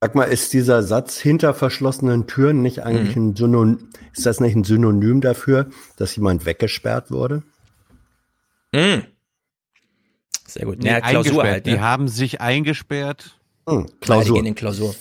Sag 0.00 0.14
mal, 0.14 0.24
ist 0.24 0.52
dieser 0.52 0.84
Satz 0.84 1.18
hinter 1.18 1.52
verschlossenen 1.52 2.28
Türen 2.28 2.62
nicht 2.62 2.84
eigentlich 2.84 3.16
ein 3.16 3.34
Synonym, 3.34 3.88
ist 4.12 4.24
das 4.24 4.38
nicht 4.38 4.54
ein 4.54 4.62
Synonym 4.62 5.20
dafür, 5.20 5.68
dass 5.96 6.14
jemand 6.14 6.46
weggesperrt 6.46 7.10
wurde? 7.10 7.42
Mm. 8.72 9.00
Sehr 10.46 10.64
gut. 10.64 10.78
Nee, 10.78 10.90
Ja, 10.90 11.00
Klausur 11.00 11.42
eingesperrt. 11.42 11.46
halt. 11.48 11.66
Ne? 11.66 11.72
Die 11.72 11.80
haben 11.80 12.06
sich 12.06 12.40
eingesperrt. 12.40 13.36
Hm, 13.68 13.86
die 13.86 13.92
Klausur. 13.98 14.36
gehen 14.36 14.46
in 14.46 14.54
Klausur. 14.54 14.94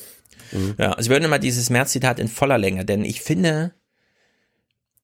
Ja, 0.77 0.91
also 0.93 1.09
wir 1.09 1.15
hören 1.15 1.25
immer 1.25 1.39
dieses 1.39 1.69
Merz-Zitat 1.69 2.19
in 2.19 2.27
voller 2.27 2.57
Länge, 2.57 2.85
denn 2.85 3.03
ich 3.05 3.21
finde, 3.21 3.73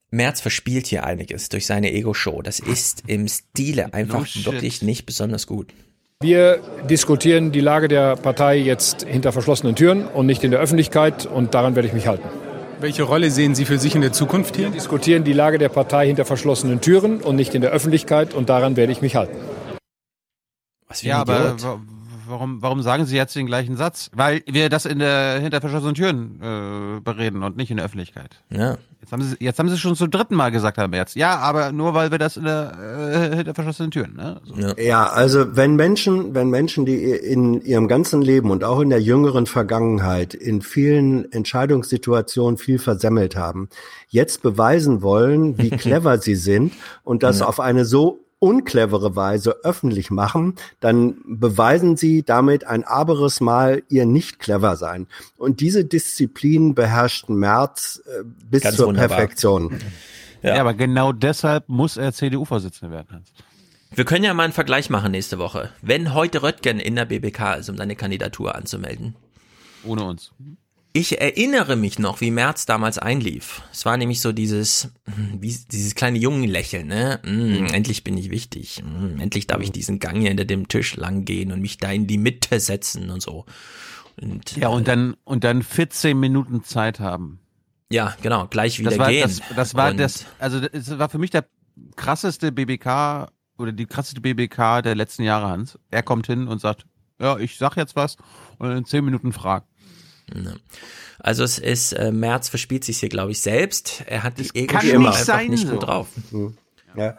Merz 0.09 0.41
verspielt 0.41 0.87
hier 0.87 1.05
einiges 1.05 1.49
durch 1.49 1.65
seine 1.65 1.91
Ego-Show. 1.93 2.41
Das 2.41 2.59
ist 2.59 3.03
im 3.07 3.27
Stile 3.27 3.93
einfach 3.93 4.25
shit. 4.25 4.45
wirklich 4.45 4.81
nicht 4.81 5.05
besonders 5.05 5.47
gut. 5.47 5.73
Wir 6.21 6.61
diskutieren 6.89 7.51
die 7.51 7.61
Lage 7.61 7.87
der 7.87 8.15
Partei 8.15 8.57
jetzt 8.57 9.03
hinter 9.07 9.31
verschlossenen 9.31 9.75
Türen 9.75 10.05
und 10.05 10.25
nicht 10.27 10.43
in 10.43 10.51
der 10.51 10.59
Öffentlichkeit 10.59 11.25
und 11.25 11.53
daran 11.53 11.75
werde 11.75 11.87
ich 11.87 11.93
mich 11.93 12.07
halten. 12.07 12.27
Welche 12.79 13.03
Rolle 13.03 13.31
sehen 13.31 13.55
Sie 13.55 13.65
für 13.65 13.77
sich 13.79 13.95
in 13.95 14.01
der 14.01 14.11
Zukunft 14.11 14.55
hier? 14.55 14.65
Wir 14.67 14.71
diskutieren 14.73 15.23
die 15.23 15.33
Lage 15.33 15.57
der 15.57 15.69
Partei 15.69 16.07
hinter 16.07 16.25
verschlossenen 16.25 16.81
Türen 16.81 17.21
und 17.21 17.35
nicht 17.35 17.55
in 17.55 17.61
der 17.61 17.71
Öffentlichkeit 17.71 18.33
und 18.33 18.49
daran 18.49 18.75
werde 18.75 18.91
ich 18.91 19.01
mich 19.01 19.15
halten. 19.15 19.35
Was 20.87 21.01
Ja, 21.03 21.19
aber 21.19 21.55
wa- 21.61 21.79
warum, 22.31 22.61
warum 22.61 22.81
sagen 22.81 23.05
Sie 23.05 23.15
jetzt 23.15 23.35
den 23.35 23.45
gleichen 23.45 23.77
Satz? 23.77 24.09
Weil 24.15 24.41
wir 24.47 24.69
das 24.69 24.85
in 24.85 24.99
der 24.99 25.39
hinter 25.39 25.61
verschlossenen 25.61 25.93
Türen 25.95 26.39
äh, 26.41 26.99
bereden 27.01 27.43
und 27.43 27.57
nicht 27.57 27.69
in 27.69 27.77
der 27.77 27.85
Öffentlichkeit. 27.85 28.41
Ja. 28.49 28.77
Jetzt 29.01 29.11
haben 29.11 29.21
Sie 29.23 29.35
jetzt 29.39 29.57
haben 29.59 29.69
Sie 29.69 29.77
schon 29.77 29.95
zum 29.95 30.11
dritten 30.11 30.35
Mal 30.35 30.51
gesagt, 30.51 30.77
Herr 30.77 30.87
Merz. 30.87 31.15
Ja, 31.15 31.37
aber 31.37 31.71
nur 31.71 31.93
weil 31.93 32.11
wir 32.11 32.17
das 32.19 32.37
in 32.37 32.43
der 32.45 33.31
äh, 33.31 33.35
hinter 33.35 33.53
verschlossenen 33.53 33.91
Türen. 33.91 34.15
Ne? 34.15 34.39
So. 34.43 34.55
Ja, 34.81 35.07
also 35.07 35.55
wenn 35.55 35.75
Menschen, 35.75 36.33
wenn 36.35 36.49
Menschen, 36.49 36.85
die 36.85 37.03
in 37.03 37.61
ihrem 37.61 37.87
ganzen 37.87 38.21
Leben 38.21 38.51
und 38.51 38.63
auch 38.63 38.79
in 38.79 38.89
der 38.89 39.01
jüngeren 39.01 39.45
Vergangenheit 39.47 40.33
in 40.33 40.61
vielen 40.61 41.31
Entscheidungssituationen 41.31 42.57
viel 42.57 42.79
versemmelt 42.79 43.35
haben, 43.35 43.69
jetzt 44.07 44.41
beweisen 44.43 45.01
wollen, 45.01 45.57
wie 45.57 45.69
clever 45.71 46.17
sie 46.19 46.35
sind 46.35 46.73
und 47.03 47.23
das 47.23 47.39
Ja. 47.39 47.47
auf 47.47 47.59
eine 47.59 47.85
so 47.85 48.19
unclevere 48.41 49.15
Weise 49.15 49.57
öffentlich 49.63 50.09
machen, 50.09 50.55
dann 50.79 51.21
beweisen 51.25 51.95
sie 51.95 52.23
damit 52.23 52.65
ein 52.65 52.83
aberes 52.83 53.39
Mal 53.39 53.83
ihr 53.87 54.05
nicht 54.05 54.39
clever 54.39 54.75
sein. 54.75 55.07
Und 55.37 55.59
diese 55.59 55.85
Disziplin 55.85 56.73
beherrscht 56.73 57.29
Merz 57.29 58.01
äh, 58.07 58.23
bis 58.25 58.63
Ganz 58.63 58.77
zur 58.77 58.87
wunderbar. 58.87 59.17
Perfektion. 59.17 59.79
Ja. 60.43 60.59
aber 60.59 60.73
genau 60.73 61.11
deshalb 61.11 61.69
muss 61.69 61.97
er 61.97 62.13
CDU-Vorsitzender 62.13 62.91
werden. 62.91 63.09
Hans. 63.11 63.31
Wir 63.93 64.05
können 64.05 64.23
ja 64.23 64.33
mal 64.33 64.43
einen 64.43 64.53
Vergleich 64.53 64.89
machen 64.89 65.11
nächste 65.11 65.37
Woche. 65.37 65.69
Wenn 65.83 66.15
heute 66.15 66.41
Röttgen 66.41 66.79
in 66.79 66.95
der 66.95 67.05
BBK 67.05 67.57
ist, 67.59 67.69
um 67.69 67.77
seine 67.77 67.95
Kandidatur 67.95 68.55
anzumelden. 68.55 69.15
Ohne 69.83 70.03
uns. 70.05 70.31
Ich 70.93 71.21
erinnere 71.21 71.77
mich 71.77 71.99
noch, 71.99 72.19
wie 72.19 72.31
Merz 72.31 72.65
damals 72.65 72.97
einlief. 72.97 73.61
Es 73.71 73.85
war 73.85 73.95
nämlich 73.95 74.19
so 74.19 74.33
dieses, 74.33 74.89
hm, 75.05 75.41
wie, 75.41 75.55
dieses 75.71 75.95
kleine 75.95 76.17
Jungenlächeln, 76.17 76.87
ne? 76.87 77.19
Mm, 77.23 77.73
endlich 77.73 78.03
bin 78.03 78.17
ich 78.17 78.29
wichtig. 78.29 78.83
Mm, 78.83 79.19
endlich 79.21 79.47
darf 79.47 79.61
ich 79.61 79.71
diesen 79.71 79.99
Gang 79.99 80.19
hier 80.19 80.29
hinter 80.29 80.43
dem 80.43 80.67
Tisch 80.67 80.97
lang 80.97 81.23
gehen 81.23 81.53
und 81.53 81.61
mich 81.61 81.77
da 81.77 81.91
in 81.91 82.07
die 82.07 82.17
Mitte 82.17 82.59
setzen 82.59 83.09
und 83.09 83.21
so. 83.21 83.45
Und, 84.21 84.57
Ja, 84.57 84.67
und 84.67 84.89
dann 84.89 85.15
und 85.23 85.45
dann 85.45 85.63
14 85.63 86.19
Minuten 86.19 86.63
Zeit 86.65 86.99
haben. 86.99 87.39
ja, 87.89 88.15
genau, 88.21 88.47
gleich 88.47 88.77
wieder 88.79 88.89
das 88.89 88.99
war, 88.99 89.09
gehen. 89.09 89.21
Das, 89.21 89.41
das 89.55 89.75
war 89.75 89.91
und, 89.91 89.97
das, 89.97 90.25
also 90.39 90.59
das 90.59 90.99
war 90.99 91.07
für 91.07 91.19
mich 91.19 91.29
der 91.29 91.45
krasseste 91.95 92.51
BBK 92.51 93.31
oder 93.57 93.71
die 93.71 93.85
krasseste 93.85 94.19
BBK 94.19 94.81
der 94.81 94.95
letzten 94.95 95.23
Jahre, 95.23 95.47
Hans. 95.47 95.79
Er 95.89 96.03
kommt 96.03 96.27
hin 96.27 96.49
und 96.49 96.59
sagt, 96.59 96.85
ja, 97.21 97.37
ich 97.37 97.57
sag 97.57 97.77
jetzt 97.77 97.95
was 97.95 98.17
und 98.57 98.71
in 98.71 98.83
10 98.83 99.05
Minuten 99.05 99.31
fragt. 99.31 99.67
Ne. 100.33 100.55
Also 101.19 101.43
es 101.43 101.59
ist, 101.59 101.93
äh, 101.93 102.11
Merz 102.11 102.49
verspielt 102.49 102.83
sich 102.83 102.99
hier, 102.99 103.09
glaube 103.09 103.31
ich, 103.31 103.41
selbst. 103.41 104.03
Er 104.07 104.23
hat 104.23 104.39
die 104.39 104.49
ego 104.53 104.73
kann 104.73 104.89
einfach 104.89 104.97
nicht 104.97 105.05
nicht 105.05 105.25
sein 105.25 105.47
gut 105.49 105.81
so. 105.81 105.85
drauf. 105.85 106.07
Mhm. 106.31 106.57
Ja. 106.95 107.17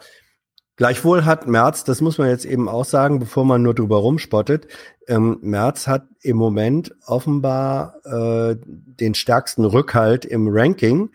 Gleichwohl 0.75 1.23
hat 1.23 1.47
Merz, 1.47 1.83
das 1.83 2.01
muss 2.01 2.17
man 2.17 2.29
jetzt 2.29 2.45
eben 2.45 2.67
auch 2.67 2.85
sagen, 2.85 3.19
bevor 3.19 3.45
man 3.45 3.61
nur 3.61 3.75
drüber 3.75 3.97
rumspottet, 3.97 4.67
ähm, 5.07 5.37
Merz 5.41 5.87
hat 5.87 6.07
im 6.21 6.37
Moment 6.37 6.95
offenbar 7.05 7.95
äh, 8.05 8.55
den 8.65 9.13
stärksten 9.13 9.65
Rückhalt 9.65 10.25
im 10.25 10.47
Ranking. 10.49 11.11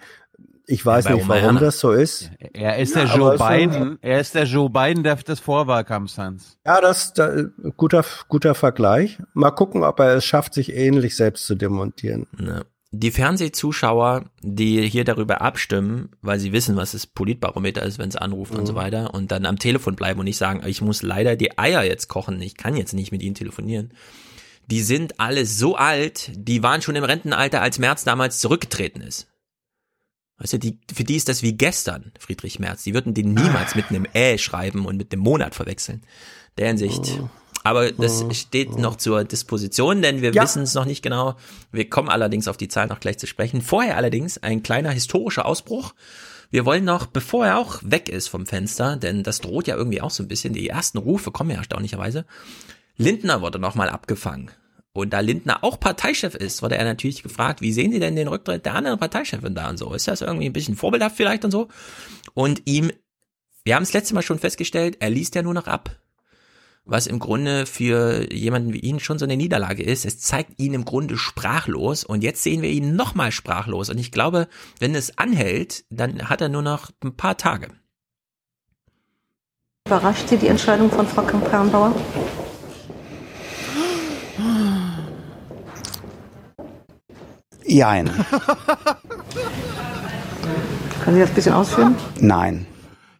Ich 0.70 0.84
weiß 0.84 1.06
Ja, 1.06 1.14
nicht, 1.14 1.26
warum 1.28 1.56
das 1.58 1.80
so 1.80 1.92
ist. 1.92 2.30
Er 2.52 2.76
ist 2.76 2.94
Ja, 2.94 3.04
der 3.06 3.14
aber 3.14 3.36
Joe 3.36 3.48
Biden, 3.48 3.98
er 4.02 4.20
ist 4.20 4.34
der 4.34 4.44
Joe 4.44 4.68
Biden 4.68 5.02
der, 5.02 5.16
des 5.16 5.40
Vorwahlkampfs, 5.40 6.18
Hans. 6.18 6.58
Ja, 6.66 6.82
das 6.82 7.14
da, 7.14 7.44
guter 7.78 8.04
guter 8.28 8.54
Vergleich. 8.54 9.18
Mal 9.32 9.50
gucken, 9.50 9.82
ob 9.82 9.98
er 9.98 10.16
es 10.16 10.26
schafft, 10.26 10.52
sich 10.52 10.74
ähnlich 10.74 11.16
selbst 11.16 11.46
zu 11.46 11.54
demontieren. 11.54 12.26
Ne. 12.36 12.66
Die 12.90 13.10
Fernsehzuschauer, 13.10 14.26
die 14.42 14.86
hier 14.88 15.04
darüber 15.04 15.40
abstimmen, 15.40 16.10
weil 16.20 16.38
sie 16.38 16.52
wissen, 16.52 16.76
was 16.76 16.92
das 16.92 17.06
Politbarometer 17.06 17.82
ist, 17.82 17.98
wenn 17.98 18.10
es 18.10 18.16
anruft 18.16 18.54
und 18.54 18.66
so 18.66 18.72
Mhm. 18.74 18.76
weiter, 18.76 19.14
und 19.14 19.32
dann 19.32 19.46
am 19.46 19.58
Telefon 19.58 19.96
bleiben 19.96 20.20
und 20.20 20.24
nicht 20.26 20.36
sagen, 20.38 20.62
ich 20.66 20.82
muss 20.82 21.00
leider 21.02 21.34
die 21.36 21.58
Eier 21.58 21.82
jetzt 21.82 22.08
kochen, 22.08 22.42
ich 22.42 22.58
kann 22.58 22.76
jetzt 22.76 22.92
nicht 22.92 23.10
mit 23.10 23.22
ihnen 23.22 23.34
telefonieren. 23.34 23.94
Die 24.66 24.82
sind 24.82 25.18
alle 25.18 25.46
so 25.46 25.76
alt, 25.76 26.30
die 26.34 26.62
waren 26.62 26.82
schon 26.82 26.96
im 26.96 27.04
Rentenalter, 27.04 27.62
als 27.62 27.78
Merz 27.78 28.04
damals 28.04 28.38
zurückgetreten 28.38 29.00
ist. 29.00 29.28
Weißt 30.38 30.52
du, 30.52 30.58
die, 30.58 30.78
für 30.92 31.04
die 31.04 31.16
ist 31.16 31.28
das 31.28 31.42
wie 31.42 31.52
gestern, 31.54 32.12
Friedrich 32.18 32.58
Merz. 32.60 32.84
Die 32.84 32.94
würden 32.94 33.12
den 33.12 33.34
niemals 33.34 33.74
mit 33.74 33.90
einem 33.90 34.06
Ä 34.14 34.38
schreiben 34.38 34.86
und 34.86 34.96
mit 34.96 35.12
dem 35.12 35.20
Monat 35.20 35.54
verwechseln. 35.54 36.02
Der 36.58 36.68
Hinsicht. 36.68 37.18
Aber 37.64 37.90
das 37.90 38.24
steht 38.32 38.78
noch 38.78 38.96
zur 38.96 39.24
Disposition, 39.24 40.00
denn 40.00 40.22
wir 40.22 40.32
Ja. 40.32 40.44
wissen 40.44 40.62
es 40.62 40.74
noch 40.74 40.84
nicht 40.84 41.02
genau. 41.02 41.34
Wir 41.72 41.90
kommen 41.90 42.08
allerdings 42.08 42.46
auf 42.46 42.56
die 42.56 42.68
Zahlen 42.68 42.88
noch 42.88 43.00
gleich 43.00 43.18
zu 43.18 43.26
sprechen. 43.26 43.62
Vorher 43.62 43.96
allerdings 43.96 44.38
ein 44.38 44.62
kleiner 44.62 44.90
historischer 44.90 45.44
Ausbruch. 45.44 45.92
Wir 46.50 46.64
wollen 46.64 46.84
noch, 46.84 47.06
bevor 47.06 47.44
er 47.46 47.58
auch 47.58 47.80
weg 47.82 48.08
ist 48.08 48.28
vom 48.28 48.46
Fenster, 48.46 48.96
denn 48.96 49.22
das 49.22 49.40
droht 49.40 49.66
ja 49.66 49.76
irgendwie 49.76 50.00
auch 50.00 50.10
so 50.10 50.22
ein 50.22 50.28
bisschen, 50.28 50.54
die 50.54 50.68
ersten 50.68 50.98
Rufe 50.98 51.30
kommen 51.30 51.50
ja 51.50 51.56
erstaunlicherweise. 51.56 52.24
Lindner 52.96 53.40
wurde 53.42 53.58
nochmal 53.58 53.88
abgefangen. 53.90 54.50
Und 54.98 55.10
da 55.10 55.20
Lindner 55.20 55.62
auch 55.62 55.78
Parteichef 55.78 56.34
ist, 56.34 56.62
wurde 56.62 56.76
er 56.76 56.84
natürlich 56.84 57.22
gefragt, 57.22 57.60
wie 57.60 57.72
sehen 57.72 57.92
Sie 57.92 58.00
denn 58.00 58.16
den 58.16 58.28
Rücktritt 58.28 58.66
der 58.66 58.74
anderen 58.74 58.98
Parteichefin 58.98 59.54
da 59.54 59.70
und 59.70 59.78
so? 59.78 59.92
Ist 59.94 60.08
das 60.08 60.20
irgendwie 60.20 60.46
ein 60.46 60.52
bisschen 60.52 60.76
vorbildhaft 60.76 61.16
vielleicht 61.16 61.44
und 61.44 61.50
so? 61.50 61.68
Und 62.34 62.62
ihm, 62.64 62.90
wir 63.64 63.76
haben 63.76 63.82
es 63.82 63.92
letzte 63.92 64.14
Mal 64.14 64.22
schon 64.22 64.38
festgestellt, 64.38 64.96
er 65.00 65.10
liest 65.10 65.34
ja 65.34 65.42
nur 65.42 65.54
noch 65.54 65.66
ab. 65.66 65.98
Was 66.84 67.06
im 67.06 67.18
Grunde 67.18 67.66
für 67.66 68.32
jemanden 68.32 68.72
wie 68.72 68.78
ihn 68.80 68.98
schon 68.98 69.18
so 69.18 69.26
eine 69.26 69.36
Niederlage 69.36 69.82
ist. 69.82 70.06
Es 70.06 70.20
zeigt 70.20 70.58
ihn 70.58 70.72
im 70.72 70.86
Grunde 70.86 71.18
sprachlos 71.18 72.02
und 72.02 72.22
jetzt 72.22 72.42
sehen 72.42 72.62
wir 72.62 72.70
ihn 72.70 72.96
nochmal 72.96 73.30
sprachlos. 73.30 73.90
Und 73.90 73.98
ich 73.98 74.10
glaube, 74.10 74.48
wenn 74.80 74.94
es 74.94 75.18
anhält, 75.18 75.84
dann 75.90 76.30
hat 76.30 76.40
er 76.40 76.48
nur 76.48 76.62
noch 76.62 76.90
ein 77.04 77.14
paar 77.14 77.36
Tage. 77.36 77.68
Überrascht 79.86 80.28
Sie 80.28 80.38
die 80.38 80.48
Entscheidung 80.48 80.90
von 80.90 81.06
Frau 81.06 81.22
Kramp-Karrenbauer? 81.22 81.94
Jein. 87.68 88.06
Können 91.04 91.16
Sie 91.16 91.20
das 91.20 91.28
ein 91.30 91.34
bisschen 91.34 91.52
ausführen? 91.54 91.94
Nein. 92.20 92.66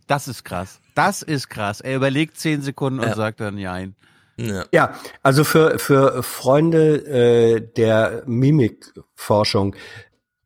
Das 0.07 0.27
ist 0.29 0.45
krass. 0.45 0.81
Das 0.95 1.23
ist 1.23 1.49
krass. 1.49 1.81
Er 1.81 1.97
überlegt 1.97 2.39
zehn 2.39 2.63
Sekunden 2.63 3.01
und 3.01 3.07
Ja. 3.09 3.15
sagt 3.15 3.41
dann 3.41 3.57
Nein. 3.57 3.95
Ja. 4.37 4.65
Ja, 4.73 4.93
also 5.23 5.43
für, 5.45 5.79
für 5.79 6.23
Freunde 6.23 6.97
äh, 7.07 7.61
der 7.77 8.23
Mimikforschung, 8.27 9.75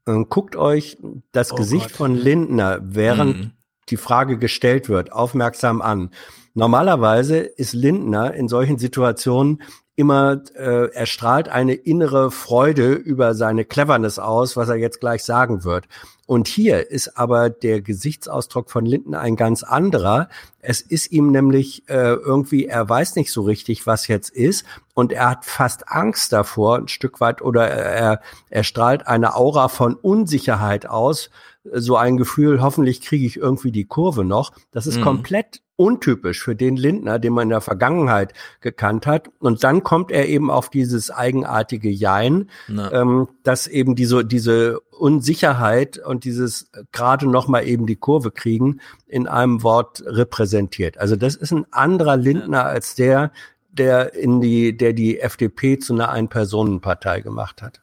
äh, 0.07 0.25
guckt 0.29 0.57
euch 0.57 0.97
das 1.33 1.53
Oh 1.53 1.57
Gesicht 1.57 1.89
Gott. 1.89 1.97
von 1.97 2.15
Lindner, 2.17 2.79
während 2.83 3.37
Mhm. 3.39 3.51
die 3.91 3.97
Frage 3.99 4.39
gestellt 4.39 4.89
wird, 4.89 5.13
aufmerksam 5.13 5.83
an. 5.83 6.11
Normalerweise 6.55 7.39
ist 7.39 7.73
Lindner 7.75 8.35
in 8.35 8.49
solchen 8.49 8.79
Situationen 8.79 9.63
immer, 9.95 10.41
äh, 10.55 10.91
er 10.93 11.07
strahlt 11.07 11.49
eine 11.49 11.75
innere 11.75 12.31
Freude 12.31 12.93
über 12.93 13.35
seine 13.35 13.65
Cleverness 13.65 14.19
aus, 14.19 14.57
was 14.57 14.69
er 14.69 14.77
jetzt 14.77 15.01
gleich 15.01 15.23
sagen 15.25 15.65
wird. 15.65 15.87
Und 16.27 16.49
hier 16.49 16.91
ist 16.91 17.19
aber 17.19 17.51
der 17.51 17.83
Gesichtsausdruck 17.83 18.71
von 18.71 18.87
Lindner 18.87 19.21
ein 19.21 19.37
ganz 19.37 19.63
anderer. 19.63 20.29
Es 20.61 20.81
ist 20.81 21.13
ihm 21.13 21.31
nämlich 21.31 21.89
äh, 21.91 22.15
irgendwie, 22.15 22.67
er 22.67 22.89
weiß 22.89 23.17
nicht 23.17 23.31
so 23.33 23.43
richtig, 23.43 23.87
was 23.87 24.09
jetzt 24.09 24.31
ist. 24.31 24.65
Und 24.95 25.13
er 25.13 25.29
hat 25.29 25.45
fast 25.45 25.89
Angst 25.89 26.33
davor, 26.33 26.79
ein 26.79 26.89
Stück 26.89 27.21
weit, 27.21 27.43
oder 27.43 27.69
er, 27.69 28.21
er 28.49 28.65
strahlt 28.65 29.07
eine 29.07 29.35
Aura 29.35 29.69
von 29.69 29.95
Unsicherheit 29.95 30.87
aus. 30.87 31.29
So 31.65 31.97
ein 31.97 32.17
Gefühl, 32.17 32.61
hoffentlich 32.61 33.01
kriege 33.01 33.25
ich 33.27 33.37
irgendwie 33.37 33.71
die 33.73 33.85
Kurve 33.85 34.25
noch. 34.25 34.53
Das 34.73 34.87
ist 34.87 34.99
Mhm. 34.99 35.03
komplett 35.03 35.63
untypisch 35.77 36.43
für 36.43 36.55
den 36.55 36.77
Lindner, 36.77 37.19
den 37.19 37.33
man 37.33 37.45
in 37.45 37.49
der 37.49 37.61
Vergangenheit 37.61 38.35
gekannt 38.61 39.07
hat. 39.07 39.29
Und 39.41 39.65
dann 39.65 39.83
kommt 39.83 40.11
er 40.13 40.29
eben 40.29 40.51
auf 40.51 40.71
dieses 40.71 41.11
eigenartige 41.11 41.89
Jein, 41.91 42.51
ähm, 42.93 43.29
dass 43.43 43.67
eben 43.67 43.95
diese, 43.97 44.25
diese 44.25 44.81
Unsicherheit 44.91 45.99
und 45.99 46.25
dieses 46.25 46.71
gerade 46.93 47.29
noch 47.29 47.49
mal 47.49 47.67
eben 47.67 47.87
die 47.87 47.97
Kurve 47.97 48.31
kriegen 48.31 48.81
in 49.07 49.27
einem 49.27 49.63
Wort 49.63 50.03
repräsentiert. 50.07 50.99
Also 50.99 51.17
das 51.17 51.35
ist 51.37 51.53
ein 51.53 51.67
anderer 51.73 52.17
Lindner 52.17 52.65
als 52.65 52.95
der, 52.95 53.33
der 53.73 54.15
in 54.15 54.41
die, 54.41 54.77
der 54.77 54.93
die 54.93 55.21
FDP 55.21 55.79
zu 55.79 55.95
einer 55.95 56.11
Ein-Personen-Partei 56.11 57.21
gemacht 57.21 57.63
hat. 57.63 57.81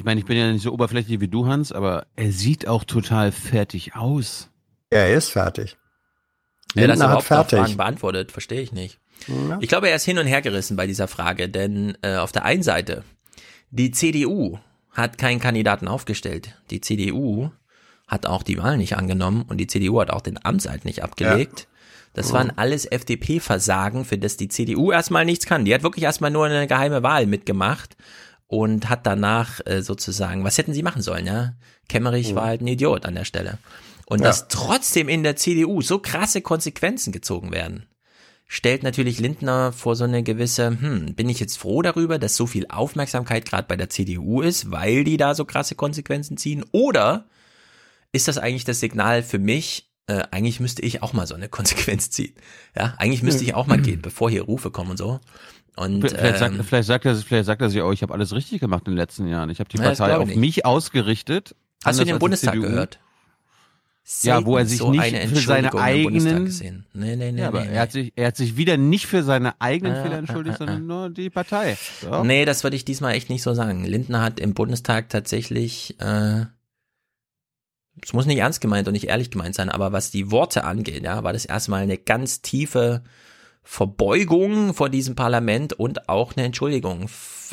Ich 0.00 0.04
meine, 0.06 0.18
ich 0.18 0.24
bin 0.24 0.38
ja 0.38 0.50
nicht 0.50 0.62
so 0.62 0.72
oberflächlich 0.72 1.20
wie 1.20 1.28
du, 1.28 1.46
Hans, 1.46 1.72
aber 1.72 2.06
er 2.16 2.32
sieht 2.32 2.66
auch 2.66 2.84
total 2.84 3.32
fertig 3.32 3.96
aus. 3.96 4.48
Er 4.88 5.12
ist 5.12 5.28
fertig. 5.28 5.76
Ja, 6.74 6.84
er 6.84 6.88
hat 6.92 6.96
überhaupt 6.96 7.24
fertig. 7.24 7.58
Fragen 7.58 7.76
beantwortet, 7.76 8.32
verstehe 8.32 8.62
ich 8.62 8.72
nicht. 8.72 8.98
Ja. 9.26 9.58
Ich 9.60 9.68
glaube, 9.68 9.90
er 9.90 9.96
ist 9.96 10.06
hin 10.06 10.16
und 10.16 10.26
her 10.26 10.40
gerissen 10.40 10.74
bei 10.78 10.86
dieser 10.86 11.06
Frage, 11.06 11.50
denn 11.50 11.98
äh, 12.00 12.16
auf 12.16 12.32
der 12.32 12.46
einen 12.46 12.62
Seite, 12.62 13.04
die 13.70 13.90
CDU 13.90 14.56
hat 14.90 15.18
keinen 15.18 15.38
Kandidaten 15.38 15.86
aufgestellt. 15.86 16.54
Die 16.70 16.80
CDU 16.80 17.50
hat 18.08 18.24
auch 18.24 18.42
die 18.42 18.56
Wahl 18.56 18.78
nicht 18.78 18.96
angenommen 18.96 19.44
und 19.50 19.58
die 19.58 19.66
CDU 19.66 20.00
hat 20.00 20.08
auch 20.08 20.22
den 20.22 20.42
Amtseid 20.42 20.86
nicht 20.86 21.02
abgelegt. 21.04 21.68
Das 22.14 22.28
Ja. 22.28 22.36
waren 22.36 22.52
alles 22.56 22.86
FDP-Versagen, 22.86 24.06
für 24.06 24.16
das 24.16 24.38
die 24.38 24.48
CDU 24.48 24.92
erstmal 24.92 25.26
nichts 25.26 25.44
kann. 25.44 25.66
Die 25.66 25.74
hat 25.74 25.82
wirklich 25.82 26.04
erstmal 26.06 26.30
nur 26.30 26.46
eine 26.46 26.66
geheime 26.66 27.02
Wahl 27.02 27.26
mitgemacht 27.26 27.96
und 28.50 28.88
hat 28.88 29.06
danach 29.06 29.60
äh, 29.64 29.80
sozusagen, 29.80 30.42
was 30.42 30.58
hätten 30.58 30.74
sie 30.74 30.82
machen 30.82 31.02
sollen, 31.02 31.24
ja? 31.24 31.54
Kemmerich 31.88 32.32
Mhm. 32.32 32.34
war 32.34 32.46
halt 32.46 32.60
ein 32.62 32.66
Idiot 32.66 33.06
an 33.06 33.14
der 33.14 33.24
Stelle. 33.24 33.58
Und 34.06 34.18
Ja. 34.18 34.24
dass 34.26 34.48
trotzdem 34.48 35.08
in 35.08 35.22
der 35.22 35.36
CDU 35.36 35.82
so 35.82 36.00
krasse 36.00 36.40
Konsequenzen 36.40 37.12
gezogen 37.12 37.52
werden, 37.52 37.86
stellt 38.48 38.82
natürlich 38.82 39.20
Lindner 39.20 39.72
vor 39.72 39.94
so 39.94 40.02
eine 40.02 40.24
gewisse, 40.24 40.66
hm, 40.66 41.14
bin 41.14 41.28
ich 41.28 41.38
jetzt 41.38 41.58
froh 41.58 41.80
darüber, 41.80 42.18
dass 42.18 42.34
so 42.34 42.48
viel 42.48 42.66
Aufmerksamkeit 42.68 43.44
gerade 43.48 43.68
bei 43.68 43.76
der 43.76 43.88
CDU 43.88 44.40
ist, 44.42 44.72
weil 44.72 45.04
die 45.04 45.16
da 45.16 45.36
so 45.36 45.44
krasse 45.44 45.76
Konsequenzen 45.76 46.36
ziehen? 46.36 46.64
Oder 46.72 47.26
ist 48.10 48.26
das 48.26 48.36
eigentlich 48.38 48.64
das 48.64 48.80
Signal 48.80 49.22
für 49.22 49.38
mich, 49.38 49.92
äh, 50.08 50.24
eigentlich 50.32 50.58
müsste 50.58 50.82
ich 50.82 51.04
auch 51.04 51.12
mal 51.12 51.28
so 51.28 51.36
eine 51.36 51.48
Konsequenz 51.56 52.10
ziehen? 52.10 52.34
Ja, 52.76 52.94
eigentlich 52.98 53.22
müsste 53.22 53.44
ich 53.44 53.54
auch 53.54 53.68
mal 53.68 53.80
gehen, 53.80 54.02
bevor 54.02 54.28
hier 54.28 54.42
Rufe 54.42 54.72
kommen 54.72 54.90
und 54.90 54.96
so. 54.96 55.20
Und 55.80 56.06
Vielleicht, 56.08 56.38
sagt, 56.38 56.54
ähm, 56.54 56.64
vielleicht, 56.64 56.86
sagt 56.88 57.04
er, 57.06 57.16
vielleicht 57.16 57.46
sagt 57.46 57.62
er 57.62 57.70
sich 57.70 57.80
auch, 57.80 57.92
ich 57.92 58.02
habe 58.02 58.12
alles 58.12 58.34
richtig 58.34 58.60
gemacht 58.60 58.82
in 58.86 58.92
den 58.92 58.98
letzten 58.98 59.26
Jahren. 59.26 59.48
Ich 59.48 59.60
habe 59.60 59.70
die 59.70 59.78
Ja, 59.78 59.84
Partei 59.84 60.14
auf 60.16 60.22
ich 60.24 60.28
nicht. 60.28 60.38
mich 60.38 60.66
ausgerichtet. 60.66 61.56
Hast 61.84 61.98
du 61.98 62.04
den 62.04 62.18
Bundestag 62.18 62.52
CDU. 62.54 62.66
gehört? 62.68 62.98
Ja, 64.22 64.44
wo 64.44 64.56
er 64.56 64.66
Selten 64.66 64.68
sich 64.70 64.78
so 64.78 64.90
nicht 64.90 65.28
für 65.28 65.36
seine 65.36 65.72
eigenen. 65.74 66.44
Nee, 66.92 67.16
nee, 67.16 67.32
nee, 67.32 67.40
ja, 67.40 67.48
aber 67.48 67.64
nee, 67.64 67.72
Er, 67.72 67.80
hat 67.82 67.92
sich, 67.92 68.12
er 68.16 68.26
hat 68.28 68.36
sich 68.36 68.56
wieder 68.56 68.76
nicht 68.76 69.06
für 69.06 69.22
seine 69.22 69.58
eigenen 69.60 69.94
Ah, 69.94 70.02
Fehler 70.02 70.14
ah, 70.16 70.18
entschuldigt, 70.18 70.54
ah, 70.60 70.64
ah. 70.64 70.66
sondern 70.66 70.86
nur 70.86 71.10
die 71.10 71.30
Partei. 71.30 71.78
So. 72.00 72.24
Nee, 72.24 72.44
das 72.44 72.62
würde 72.64 72.76
ich 72.76 72.84
diesmal 72.84 73.14
echt 73.14 73.30
nicht 73.30 73.42
so 73.42 73.54
sagen. 73.54 73.84
Lindner 73.84 74.20
hat 74.20 74.40
im 74.40 74.52
Bundestag 74.52 75.08
tatsächlich, 75.10 75.98
äh, 76.00 76.44
es 78.02 78.12
muss 78.12 78.26
nicht 78.26 78.38
ernst 78.38 78.60
gemeint 78.60 78.88
und 78.88 78.94
nicht 78.94 79.08
ehrlich 79.08 79.30
gemeint 79.30 79.54
sein, 79.54 79.68
aber 79.68 79.92
was 79.92 80.10
die 80.10 80.30
Worte 80.30 80.64
angeht, 80.64 81.04
ja, 81.04 81.22
war 81.22 81.32
das 81.32 81.44
erstmal 81.44 81.82
eine 81.82 81.96
ganz 81.96 82.42
tiefe 82.42 83.02
Verbeugung 83.62 84.74
vor 84.74 84.88
diesem 84.88 85.14
Parlament 85.14 85.72
und 85.74 86.08
auch 86.08 86.36
eine 86.36 86.46
Entschuldigung 86.46 87.08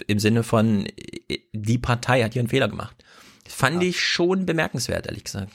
im 0.07 0.19
Sinne 0.19 0.43
von, 0.43 0.85
äh, 0.85 1.39
die 1.53 1.77
Partei 1.77 2.23
hat 2.23 2.33
hier 2.33 2.41
einen 2.41 2.49
Fehler 2.49 2.69
gemacht. 2.69 2.95
Fand 3.47 3.83
ich 3.83 4.01
schon 4.01 4.45
bemerkenswert, 4.45 5.07
ehrlich 5.07 5.23
gesagt. 5.23 5.53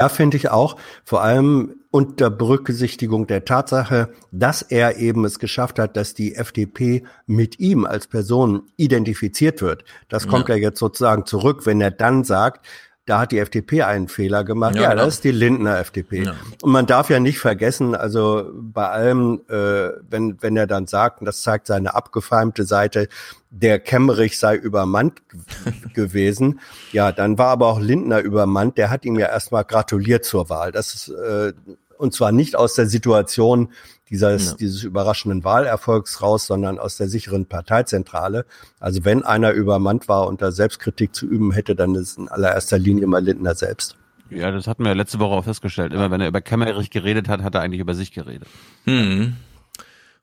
Ja, 0.00 0.08
finde 0.08 0.36
ich 0.36 0.48
auch. 0.50 0.76
Vor 1.04 1.22
allem 1.22 1.74
unter 1.90 2.30
Berücksichtigung 2.30 3.26
der 3.26 3.44
Tatsache, 3.44 4.12
dass 4.30 4.62
er 4.62 4.98
eben 4.98 5.24
es 5.24 5.40
geschafft 5.40 5.80
hat, 5.80 5.96
dass 5.96 6.14
die 6.14 6.36
FDP 6.36 7.04
mit 7.26 7.58
ihm 7.58 7.84
als 7.84 8.06
Person 8.06 8.62
identifiziert 8.76 9.60
wird. 9.60 9.84
Das 10.08 10.28
kommt 10.28 10.48
Ja. 10.48 10.54
ja 10.54 10.62
jetzt 10.62 10.78
sozusagen 10.78 11.26
zurück, 11.26 11.66
wenn 11.66 11.80
er 11.80 11.90
dann 11.90 12.22
sagt, 12.22 12.64
da 13.08 13.20
hat 13.20 13.32
die 13.32 13.38
FDP 13.38 13.82
einen 13.82 14.08
Fehler 14.08 14.44
gemacht. 14.44 14.76
Ja, 14.76 14.82
Ja, 14.82 14.90
genau. 14.90 15.04
das 15.04 15.14
ist 15.14 15.24
die 15.24 15.30
Lindner 15.30 15.78
FDP. 15.78 16.24
Ja. 16.24 16.34
Und 16.62 16.72
man 16.72 16.86
darf 16.86 17.08
ja 17.08 17.20
nicht 17.20 17.38
vergessen, 17.38 17.94
also 17.94 18.50
bei 18.54 18.86
allem, 18.86 19.40
äh, 19.48 19.90
wenn, 20.10 20.36
wenn 20.42 20.56
er 20.56 20.66
dann 20.66 20.86
sagt, 20.86 21.20
und 21.20 21.26
das 21.26 21.40
zeigt 21.40 21.66
seine 21.66 21.94
abgefeimte 21.94 22.64
Seite, 22.64 23.08
der 23.50 23.80
Kemmerich 23.80 24.38
sei 24.38 24.56
übermannt 24.56 25.22
gewesen, 25.94 26.60
ja, 26.92 27.10
dann 27.10 27.38
war 27.38 27.48
aber 27.48 27.68
auch 27.68 27.80
Lindner 27.80 28.20
übermannt, 28.20 28.76
der 28.76 28.90
hat 28.90 29.06
ihm 29.06 29.18
ja 29.18 29.28
erstmal 29.28 29.64
gratuliert 29.64 30.26
zur 30.26 30.50
Wahl. 30.50 30.70
Das 30.70 30.92
ist, 30.92 31.08
äh, 31.08 31.54
und 31.96 32.12
zwar 32.12 32.30
nicht 32.30 32.56
aus 32.56 32.74
der 32.74 32.86
Situation 32.86 33.70
dieses, 34.10 34.50
Ja. 34.50 34.56
dieses 34.56 34.82
überraschenden 34.84 35.44
Wahlerfolgs 35.44 36.22
raus, 36.22 36.46
sondern 36.46 36.78
aus 36.78 36.96
der 36.96 37.08
sicheren 37.08 37.46
Parteizentrale. 37.46 38.46
Also 38.80 39.04
wenn 39.04 39.22
einer 39.24 39.52
übermannt 39.52 40.08
war 40.08 40.26
und 40.26 40.42
da 40.42 40.50
Selbstkritik 40.52 41.14
zu 41.14 41.26
üben 41.26 41.52
hätte, 41.52 41.74
dann 41.74 41.94
ist 41.94 42.18
in 42.18 42.28
allererster 42.28 42.78
Linie 42.78 43.06
mal 43.06 43.22
Lindner 43.22 43.54
selbst. 43.54 43.96
Ja, 44.30 44.50
das 44.50 44.66
hatten 44.66 44.84
wir 44.84 44.94
letzte 44.94 45.18
Woche 45.20 45.34
auch 45.34 45.44
festgestellt. 45.44 45.92
Immer 45.92 46.10
wenn 46.10 46.20
er 46.20 46.28
über 46.28 46.40
Kemmerich 46.40 46.90
geredet 46.90 47.28
hat, 47.28 47.42
hat 47.42 47.54
er 47.54 47.62
eigentlich 47.62 47.80
über 47.80 47.94
sich 47.94 48.12
geredet. 48.12 48.48
Hm. 48.84 49.36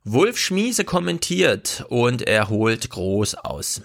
Wolf 0.03 0.37
Schmiese 0.37 0.83
kommentiert 0.83 1.85
und 1.89 2.21
er 2.21 2.49
holt 2.49 2.89
groß 2.91 3.35
aus. 3.35 3.81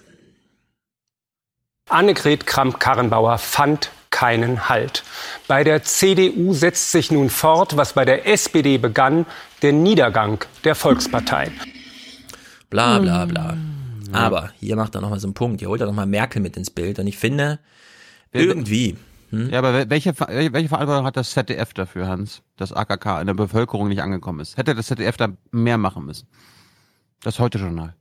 Annegret 1.89 2.45
Kramp-Karrenbauer 2.45 3.37
fand 3.39 3.91
keinen 4.21 4.69
Halt. 4.69 5.03
Bei 5.47 5.63
der 5.63 5.81
CDU 5.81 6.53
setzt 6.53 6.91
sich 6.91 7.09
nun 7.09 7.31
fort, 7.31 7.75
was 7.75 7.93
bei 7.93 8.05
der 8.05 8.27
SPD 8.27 8.77
begann, 8.77 9.25
der 9.63 9.73
Niedergang 9.73 10.45
der 10.63 10.75
Volkspartei. 10.75 11.51
Bla 12.69 12.99
bla 12.99 13.25
bla. 13.25 13.57
Aber 14.11 14.51
hier 14.59 14.75
macht 14.75 14.93
er 14.93 15.01
nochmal 15.01 15.19
so 15.19 15.25
einen 15.25 15.33
Punkt. 15.33 15.59
Hier 15.61 15.69
holt 15.69 15.81
er 15.81 15.87
nochmal 15.87 16.05
Merkel 16.05 16.39
mit 16.39 16.55
ins 16.55 16.69
Bild. 16.69 16.99
Und 16.99 17.07
ich 17.07 17.17
finde, 17.17 17.57
irgendwie. 18.31 18.95
Hm? 19.31 19.49
Ja, 19.49 19.57
aber 19.57 19.69
wel- 19.73 19.89
welche, 19.89 20.13
welche 20.19 20.69
Verantwortung 20.69 21.05
hat 21.07 21.17
das 21.17 21.31
ZDF 21.31 21.73
dafür, 21.73 22.07
Hans, 22.07 22.43
dass 22.57 22.71
AKK 22.73 23.21
in 23.21 23.27
der 23.27 23.33
Bevölkerung 23.33 23.87
nicht 23.87 24.03
angekommen 24.03 24.39
ist? 24.41 24.55
Hätte 24.55 24.75
das 24.75 24.85
ZDF 24.85 25.17
da 25.17 25.29
mehr 25.49 25.79
machen 25.79 26.05
müssen? 26.05 26.27
Das 27.23 27.39
Heute-Journal. 27.39 27.95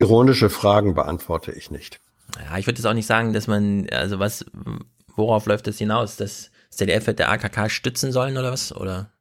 Ironische 0.00 0.50
Fragen 0.50 0.94
beantworte 0.94 1.52
ich 1.52 1.70
nicht. 1.70 2.00
Ja, 2.38 2.58
ich 2.58 2.66
würde 2.66 2.78
jetzt 2.78 2.86
auch 2.86 2.94
nicht 2.94 3.06
sagen, 3.06 3.32
dass 3.32 3.46
man, 3.46 3.88
also 3.90 4.18
was, 4.18 4.44
worauf 5.16 5.46
läuft 5.46 5.66
das 5.66 5.78
hinaus? 5.78 6.16
Dass 6.16 6.50
das 6.68 6.78
ZDF 6.78 7.06
hätte 7.06 7.28
AKK 7.28 7.68
stützen 7.68 8.12
sollen 8.12 8.36
oder 8.36 8.52
was? 8.52 8.74
Oder? 8.74 9.12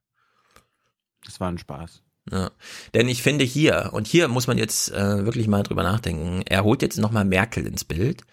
Das 1.25 1.39
war 1.39 1.49
ein 1.49 1.57
Spaß. 1.57 2.03
Ja. 2.31 2.51
Denn 2.93 3.07
ich 3.07 3.23
finde 3.23 3.43
hier, 3.43 3.89
und 3.93 4.07
hier 4.07 4.27
muss 4.27 4.47
man 4.47 4.57
jetzt 4.57 4.91
äh, 4.91 5.25
wirklich 5.25 5.47
mal 5.47 5.63
drüber 5.63 5.83
nachdenken, 5.83 6.43
er 6.45 6.63
holt 6.63 6.81
jetzt 6.81 6.97
nochmal 6.97 7.25
Merkel 7.25 7.65
ins 7.65 7.83
Bild. 7.83 8.23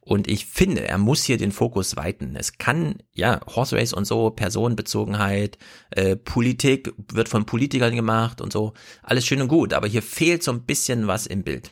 Und 0.00 0.28
ich 0.28 0.46
finde, 0.46 0.86
er 0.86 0.98
muss 0.98 1.24
hier 1.24 1.36
den 1.36 1.52
Fokus 1.52 1.96
weiten. 1.96 2.34
Es 2.36 2.58
kann, 2.58 3.02
ja, 3.12 3.40
Horse 3.46 3.76
Race 3.76 3.92
und 3.92 4.06
so, 4.06 4.30
Personenbezogenheit, 4.30 5.58
äh, 5.90 6.16
Politik 6.16 6.92
wird 7.12 7.28
von 7.28 7.44
Politikern 7.44 7.94
gemacht 7.94 8.40
und 8.40 8.52
so, 8.52 8.72
alles 9.02 9.26
schön 9.26 9.42
und 9.42 9.48
gut, 9.48 9.74
aber 9.74 9.88
hier 9.88 10.02
fehlt 10.02 10.42
so 10.42 10.52
ein 10.52 10.64
bisschen 10.64 11.06
was 11.06 11.26
im 11.26 11.42
Bild. 11.42 11.70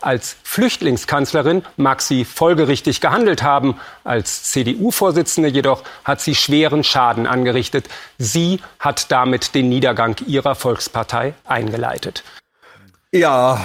Als 0.00 0.36
Flüchtlingskanzlerin 0.42 1.62
mag 1.76 2.02
sie 2.02 2.24
folgerichtig 2.24 3.00
gehandelt 3.00 3.42
haben. 3.42 3.76
Als 4.04 4.44
CDU-Vorsitzende 4.44 5.48
jedoch 5.48 5.82
hat 6.04 6.20
sie 6.20 6.34
schweren 6.34 6.84
Schaden 6.84 7.26
angerichtet. 7.26 7.88
Sie 8.18 8.60
hat 8.78 9.10
damit 9.10 9.54
den 9.54 9.68
Niedergang 9.68 10.16
ihrer 10.26 10.54
Volkspartei 10.54 11.34
eingeleitet. 11.44 12.22
Ja, 13.14 13.60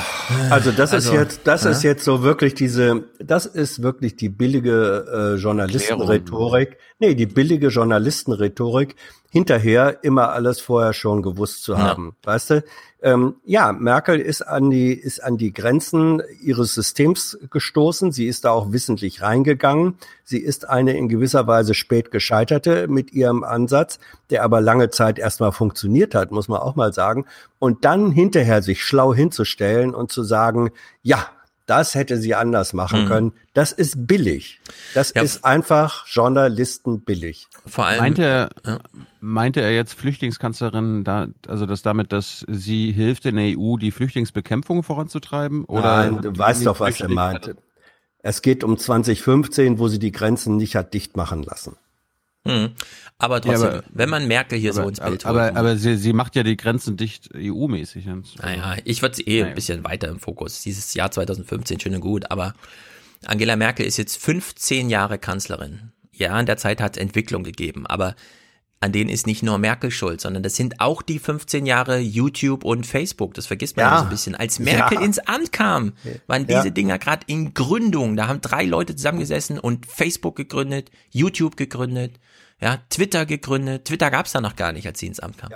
also 0.50 0.72
das 0.72 0.92
Also, 0.92 1.14
ist 1.14 1.18
jetzt, 1.18 1.42
das 1.46 1.64
ja. 1.64 1.70
ist 1.72 1.84
jetzt 1.84 2.04
so 2.04 2.22
wirklich 2.22 2.54
diese, 2.54 3.06
das 3.18 3.46
ist 3.46 3.82
wirklich 3.82 4.18
die 4.18 4.28
billige 4.28 5.36
äh, 5.38 5.42
Journalistenrhetorik. 5.42 6.78
Nee, 7.00 7.16
die 7.16 7.28
billige 7.28 7.70
Journalistenrhetorik, 7.70 8.98
hinterher 9.38 10.04
immer 10.04 10.32
alles 10.32 10.60
vorher 10.60 10.94
schon 10.94 11.22
gewusst 11.22 11.64
zu 11.64 11.74
Ja. 11.74 11.80
haben. 11.80 12.16
Weißt 12.24 12.50
du? 12.50 12.64
Ähm, 13.00 13.36
ja, 13.46 13.74
Merkel 13.74 14.20
ist 14.20 14.42
an 14.42 14.72
die, 14.72 14.92
ist 14.92 15.24
an 15.24 15.38
die 15.38 15.54
Grenzen 15.54 16.22
ihres 16.42 16.74
Systems 16.74 17.38
gestoßen. 17.52 18.12
Sie 18.12 18.26
ist 18.26 18.44
da 18.44 18.50
auch 18.50 18.72
wissentlich 18.72 19.22
reingegangen. 19.22 19.98
Sie 20.24 20.40
ist 20.40 20.68
eine 20.68 20.98
in 20.98 21.08
gewisser 21.08 21.46
Weise 21.46 21.76
spät 21.76 22.10
gescheiterte 22.10 22.88
mit 22.88 23.14
ihrem 23.14 23.44
Ansatz, 23.44 24.00
der 24.32 24.44
aber 24.44 24.62
lange 24.62 24.90
Zeit 24.90 25.20
erstmal 25.20 25.52
funktioniert 25.52 26.16
hat, 26.16 26.32
muss 26.32 26.48
man 26.48 26.60
auch 26.60 26.76
mal 26.76 26.92
sagen. 26.92 27.26
Und 27.60 27.86
dann 27.86 28.12
hinterher 28.12 28.64
sich 28.64 28.84
schlau 28.84 29.14
hinzustellen 29.14 29.94
und 29.94 30.12
zu 30.12 30.24
sagen, 30.24 30.72
ja, 31.04 31.28
das 31.68 31.94
hätte 31.96 32.18
sie 32.18 32.34
anders 32.34 32.74
machen 32.74 33.04
Mhm. 33.04 33.08
können. 33.08 33.34
Das 33.54 33.72
ist 33.72 34.08
billig. 34.08 34.60
Das 34.96 35.12
ist 35.12 35.46
einfach 35.46 36.08
Journalisten 36.08 37.02
billig. 37.02 37.48
Vor 37.66 37.86
allem 37.86 38.00
Meinte 38.00 38.24
er, 38.24 38.50
meinte 39.20 39.62
er 39.62 39.74
jetzt 39.76 39.94
Flüchtlingskanzlerin, 39.94 41.04
da, 41.04 41.28
also 41.48 41.66
das 41.66 41.82
damit, 41.84 42.12
dass 42.12 42.46
sie 42.50 42.92
hilft 42.92 43.26
in 43.26 43.36
der 43.36 43.58
EU, 43.58 43.78
die 43.78 43.92
Flüchtlingsbekämpfung 43.92 44.82
voranzutreiben? 44.82 45.66
Oder 45.66 46.10
Nein, 46.10 46.22
du 46.22 46.38
weißt 46.38 46.66
doch, 46.66 46.80
was 46.80 47.00
er 47.00 47.10
meinte. 47.10 47.58
Es 48.20 48.42
geht 48.42 48.64
um 48.64 48.78
2015, 48.78 49.78
wo 49.78 49.88
sie 49.88 50.00
die 50.00 50.12
Grenzen 50.12 50.58
nicht 50.58 50.76
hat 50.76 50.94
dicht 50.94 51.16
machen 51.16 51.44
lassen. 51.44 51.78
Hm. 52.50 52.70
Aber 53.20 53.42
trotzdem, 53.42 53.62
Ja, 53.62 53.68
aber- 53.78 53.84
wenn 53.94 54.10
man 54.10 54.28
Merkel 54.28 54.60
hier 54.60 54.74
so 54.74 54.82
aber, 54.82 54.90
ins 54.90 55.00
Bild 55.00 55.26
aber, 55.26 55.42
holt. 55.46 55.50
aber, 55.52 55.60
aber 55.60 55.78
sie, 55.78 55.98
sie 55.98 56.14
macht 56.14 56.36
ja 56.36 56.44
die 56.44 56.56
Grenzen 56.58 56.98
dicht 56.98 57.30
EU-mäßig. 57.36 58.06
Naja, 58.42 58.76
ich 58.84 59.02
würde 59.02 59.16
sie 59.16 59.24
eh 59.24 59.40
Naja. 59.42 59.48
ein 59.50 59.56
bisschen 59.56 59.84
weiter 59.84 60.08
im 60.10 60.20
Fokus. 60.20 60.62
Dieses 60.62 60.94
Jahr 60.94 61.10
2015 61.12 61.80
schön 61.80 61.96
und 61.96 62.02
gut, 62.02 62.30
aber 62.32 62.54
Angela 63.26 63.56
Merkel 63.56 63.86
ist 63.86 63.98
jetzt 63.98 64.18
15 64.22 64.90
Jahre 64.90 65.18
Kanzlerin. 65.18 65.92
Ja, 66.12 66.40
in 66.40 66.46
der 66.46 66.58
Zeit 66.58 66.80
hat 66.82 66.96
es 66.98 67.02
Entwicklung 67.02 67.44
gegeben, 67.44 67.88
aber 67.88 68.16
an 68.80 68.92
denen 68.92 69.10
ist 69.10 69.26
nicht 69.26 69.42
nur 69.42 69.58
Merkel 69.58 69.90
schuld, 69.90 70.22
sondern 70.22 70.44
das 70.44 70.56
sind 70.56 70.80
auch 70.82 71.02
die 71.02 71.18
15 71.18 71.66
Jahre 71.66 71.98
YouTube 71.98 72.64
und 72.64 72.86
Facebook. 72.86 73.34
Das 73.34 73.48
vergisst 73.48 73.76
man 73.76 73.86
Ja. 73.88 73.98
so 73.98 74.04
ein 74.04 74.10
bisschen. 74.12 74.36
Als 74.36 74.60
Merkel 74.60 75.00
Ja. 75.00 75.04
ins 75.04 75.18
Amt 75.18 75.52
kam, 75.52 75.94
waren 76.28 76.46
Ja. 76.48 76.62
diese 76.62 76.72
Dinger 76.72 77.00
gerade 77.00 77.24
in 77.26 77.56
Gründung. 77.56 78.16
Da 78.16 78.28
haben 78.28 78.40
drei 78.42 78.66
Leute 78.66 78.96
zusammengesessen 78.96 79.58
und 79.58 79.88
Facebook 79.88 80.36
gegründet, 80.36 80.92
YouTube 81.10 81.58
gegründet, 81.58 82.20
ja, 82.62 82.80
Twitter 82.90 83.26
gegründet. 83.26 83.86
Twitter 83.86 84.12
gab's 84.12 84.32
da 84.32 84.42
noch 84.42 84.56
gar 84.56 84.72
nicht, 84.72 84.88
als 84.88 85.00
sie 85.00 85.08
ins 85.08 85.20
Amt 85.20 85.38
kam. 85.38 85.52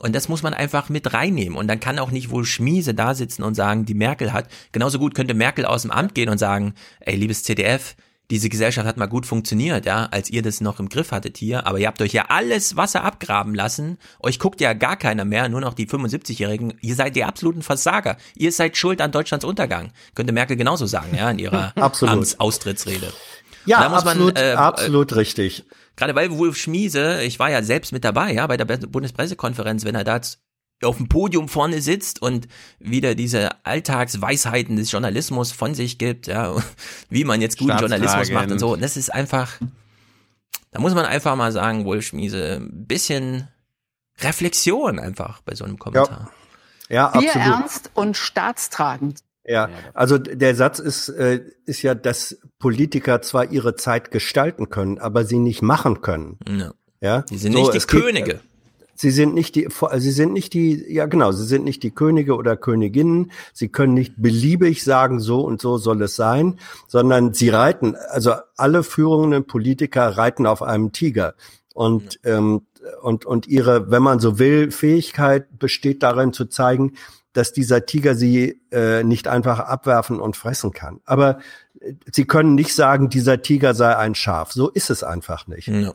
Und 0.00 0.14
das 0.14 0.28
muss 0.28 0.42
man 0.42 0.52
einfach 0.52 0.88
mit 0.88 1.14
reinnehmen. 1.14 1.56
Und 1.56 1.68
dann 1.68 1.80
kann 1.80 1.98
auch 1.98 2.10
nicht 2.10 2.30
wohl 2.30 2.44
Schmiese 2.44 2.92
da 2.92 3.14
sitzen 3.14 3.42
und 3.42 3.54
sagen, 3.54 3.84
die 3.84 3.94
Merkel 3.94 4.32
hat. 4.32 4.48
Genauso 4.72 4.98
gut 4.98 5.14
könnte 5.14 5.34
Merkel 5.34 5.64
aus 5.64 5.82
dem 5.82 5.90
Amt 5.90 6.14
gehen 6.14 6.28
und 6.28 6.38
sagen, 6.38 6.74
ey, 7.00 7.14
liebes 7.14 7.44
CDF, 7.44 7.94
diese 8.32 8.48
Gesellschaft 8.48 8.86
hat 8.86 8.96
mal 8.96 9.06
gut 9.06 9.26
funktioniert, 9.26 9.84
ja, 9.84 10.08
als 10.10 10.30
ihr 10.30 10.40
das 10.40 10.62
noch 10.62 10.80
im 10.80 10.88
Griff 10.88 11.12
hattet 11.12 11.36
hier, 11.36 11.66
aber 11.66 11.78
ihr 11.78 11.86
habt 11.86 12.00
euch 12.00 12.14
ja 12.14 12.26
alles 12.28 12.76
Wasser 12.76 13.04
abgraben 13.04 13.54
lassen. 13.54 13.98
Euch 14.20 14.38
guckt 14.38 14.62
ja 14.62 14.72
gar 14.72 14.96
keiner 14.96 15.26
mehr, 15.26 15.50
nur 15.50 15.60
noch 15.60 15.74
die 15.74 15.86
75-Jährigen. 15.86 16.72
Ihr 16.80 16.94
seid 16.94 17.14
die 17.14 17.24
absoluten 17.24 17.62
Versager. 17.62 18.16
Ihr 18.34 18.50
seid 18.50 18.78
schuld 18.78 19.02
an 19.02 19.12
Deutschlands 19.12 19.44
Untergang. 19.44 19.92
Könnte 20.14 20.32
Merkel 20.32 20.56
genauso 20.56 20.86
sagen, 20.86 21.14
ja, 21.14 21.30
in 21.30 21.38
ihrer 21.38 21.72
Absolut. 21.76 22.14
Amtsaustrittsrede. 22.14 23.12
Ja, 23.66 23.88
muss 23.90 24.04
man, 24.04 24.16
absolut, 24.16 24.38
äh, 24.38 24.52
absolut 24.52 25.14
richtig. 25.14 25.64
Gerade 25.96 26.14
weil 26.14 26.36
Wolf 26.36 26.56
Schmiese, 26.56 27.22
ich 27.22 27.38
war 27.38 27.50
ja 27.50 27.62
selbst 27.62 27.92
mit 27.92 28.04
dabei, 28.04 28.32
ja, 28.32 28.46
bei 28.46 28.56
der 28.56 28.64
Bundespressekonferenz, 28.64 29.84
wenn 29.84 29.94
er 29.94 30.04
da 30.04 30.20
auf 30.82 30.96
dem 30.96 31.08
Podium 31.08 31.48
vorne 31.48 31.80
sitzt 31.80 32.20
und 32.22 32.48
wieder 32.78 33.14
diese 33.14 33.50
Alltagsweisheiten 33.64 34.76
des 34.76 34.90
Journalismus 34.90 35.52
von 35.52 35.74
sich 35.74 35.98
gibt, 35.98 36.26
ja, 36.26 36.56
wie 37.08 37.24
man 37.24 37.40
jetzt 37.40 37.58
guten 37.58 37.78
Journalismus 37.78 38.30
macht 38.30 38.50
und 38.50 38.58
so. 38.58 38.72
Und 38.72 38.82
das 38.82 38.96
ist 38.96 39.12
einfach, 39.12 39.52
da 40.70 40.80
muss 40.80 40.94
man 40.94 41.04
einfach 41.04 41.36
mal 41.36 41.52
sagen, 41.52 41.84
Wolf 41.84 42.06
Schmiese, 42.06 42.56
ein 42.60 42.86
bisschen 42.86 43.48
Reflexion 44.20 44.98
einfach 44.98 45.40
bei 45.42 45.54
so 45.54 45.64
einem 45.64 45.78
Kommentar. 45.78 46.30
Ja, 46.88 47.12
Wir 47.14 47.28
absolut. 47.28 47.36
ernst 47.36 47.90
und 47.94 48.16
staatstragend. 48.16 49.20
Ja, 49.44 49.68
also 49.92 50.18
der 50.18 50.54
Satz 50.54 50.78
ist, 50.78 51.08
äh, 51.08 51.40
ist 51.66 51.82
ja, 51.82 51.94
dass 51.96 52.38
Politiker 52.60 53.22
zwar 53.22 53.50
ihre 53.50 53.74
Zeit 53.74 54.10
gestalten 54.12 54.68
können, 54.68 54.98
aber 54.98 55.24
sie 55.24 55.38
nicht 55.38 55.62
machen 55.62 56.00
können. 56.00 56.38
Ja. 56.48 56.72
Ja, 57.00 57.22
Die 57.22 57.36
sind 57.38 57.54
nicht 57.54 57.72
die 57.72 57.76
es 57.78 57.88
geht- 57.88 58.00
Könige. 58.02 58.40
Sie 58.94 59.10
sind 59.10 59.34
nicht 59.34 59.56
die, 59.56 59.66
sie 59.96 60.10
sind 60.12 60.32
nicht 60.32 60.52
die, 60.54 60.84
ja 60.94 61.06
genau, 61.06 61.32
sie 61.32 61.44
sind 61.46 61.64
nicht 61.64 61.82
die 61.82 61.90
Könige 61.90 62.36
oder 62.36 62.56
Königinnen. 62.56 63.32
Sie 63.52 63.66
können 63.68 63.94
nicht 63.94 64.14
beliebig 64.16 64.84
sagen, 64.84 65.18
so 65.18 65.40
und 65.40 65.60
so 65.60 65.76
soll 65.78 66.00
es 66.02 66.14
sein, 66.14 66.60
sondern 66.86 67.34
sie 67.34 67.48
reiten, 67.48 67.96
also 68.10 68.34
alle 68.56 68.84
führenden 68.84 69.44
Politiker 69.44 70.06
reiten 70.16 70.46
auf 70.46 70.62
einem 70.62 70.92
Tiger. 70.92 71.34
Und, 71.74 72.20
ähm, 72.22 72.66
und, 73.00 73.24
und 73.24 73.48
ihre, 73.48 73.90
wenn 73.90 74.02
man 74.04 74.20
so 74.20 74.38
will, 74.38 74.70
Fähigkeit 74.70 75.46
besteht 75.58 76.04
darin 76.04 76.32
zu 76.32 76.44
zeigen, 76.44 76.92
dass 77.32 77.52
dieser 77.52 77.86
Tiger 77.86 78.14
sie 78.14 78.60
äh, 78.70 79.02
nicht 79.04 79.28
einfach 79.28 79.58
abwerfen 79.60 80.20
und 80.20 80.36
fressen 80.36 80.72
kann. 80.72 81.00
Aber 81.04 81.38
äh, 81.80 81.94
sie 82.10 82.24
können 82.24 82.54
nicht 82.54 82.74
sagen, 82.74 83.08
dieser 83.08 83.42
Tiger 83.42 83.74
sei 83.74 83.96
ein 83.96 84.14
Schaf. 84.14 84.52
So 84.52 84.68
ist 84.68 84.90
es 84.90 85.02
einfach 85.02 85.46
nicht. 85.46 85.68
Ja. 85.68 85.94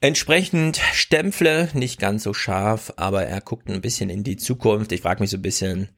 Entsprechend 0.00 0.80
Stempfle, 0.92 1.70
nicht 1.72 1.98
ganz 1.98 2.22
so 2.22 2.34
scharf, 2.34 2.92
aber 2.96 3.24
er 3.24 3.40
guckt 3.40 3.68
ein 3.68 3.80
bisschen 3.80 4.10
in 4.10 4.24
die 4.24 4.36
Zukunft. 4.36 4.92
Ich 4.92 5.00
frage 5.00 5.20
mich 5.20 5.30
so 5.30 5.38
ein 5.38 5.42
bisschen, 5.42 5.88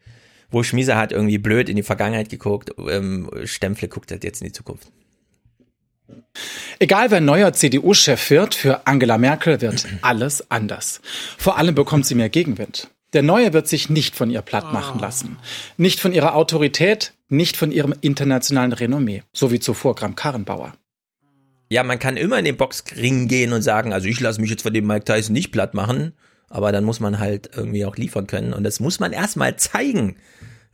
wo 0.50 0.62
Schmiese 0.62 0.96
hat 0.96 1.10
irgendwie 1.12 1.38
blöd 1.38 1.68
in 1.68 1.76
die 1.76 1.82
Vergangenheit 1.82 2.28
geguckt, 2.28 2.70
ähm, 2.88 3.28
Stempfle 3.44 3.88
guckt 3.88 4.10
halt 4.10 4.24
jetzt 4.24 4.40
in 4.40 4.46
die 4.46 4.52
Zukunft. 4.52 4.88
Egal 6.78 7.10
wer 7.10 7.20
neuer 7.20 7.52
CDU-Chef 7.52 8.30
wird, 8.30 8.54
für 8.54 8.86
Angela 8.86 9.18
Merkel 9.18 9.60
wird 9.60 9.86
alles 10.02 10.48
anders. 10.50 11.00
Vor 11.36 11.58
allem 11.58 11.74
bekommt 11.74 12.06
sie 12.06 12.14
mehr 12.14 12.28
Gegenwind. 12.28 12.88
Der 13.14 13.22
Neue 13.22 13.52
wird 13.54 13.68
sich 13.68 13.88
nicht 13.88 14.14
von 14.14 14.30
ihr 14.30 14.42
platt 14.42 14.72
machen 14.72 15.00
lassen. 15.00 15.38
Nicht 15.78 15.98
von 15.98 16.12
ihrer 16.12 16.34
Autorität, 16.34 17.14
nicht 17.28 17.56
von 17.56 17.72
ihrem 17.72 17.94
internationalen 18.00 18.72
Renommee, 18.72 19.22
so 19.32 19.50
wie 19.50 19.60
zuvor 19.60 19.94
Gramm 19.94 20.14
Karrenbauer. 20.14 20.74
Ja, 21.70 21.82
man 21.82 21.98
kann 21.98 22.16
immer 22.16 22.38
in 22.38 22.44
den 22.44 22.56
Boxring 22.56 23.28
gehen 23.28 23.52
und 23.52 23.62
sagen, 23.62 23.92
also 23.92 24.08
ich 24.08 24.20
lasse 24.20 24.40
mich 24.40 24.50
jetzt 24.50 24.62
von 24.62 24.72
dem 24.72 24.86
Mike 24.86 25.04
Tyson 25.04 25.34
nicht 25.34 25.52
platt 25.52 25.74
machen, 25.74 26.12
aber 26.48 26.72
dann 26.72 26.84
muss 26.84 27.00
man 27.00 27.18
halt 27.18 27.50
irgendwie 27.54 27.84
auch 27.84 27.96
liefern 27.96 28.26
können 28.26 28.52
und 28.54 28.64
das 28.64 28.80
muss 28.80 29.00
man 29.00 29.12
erstmal 29.12 29.56
zeigen. 29.56 30.16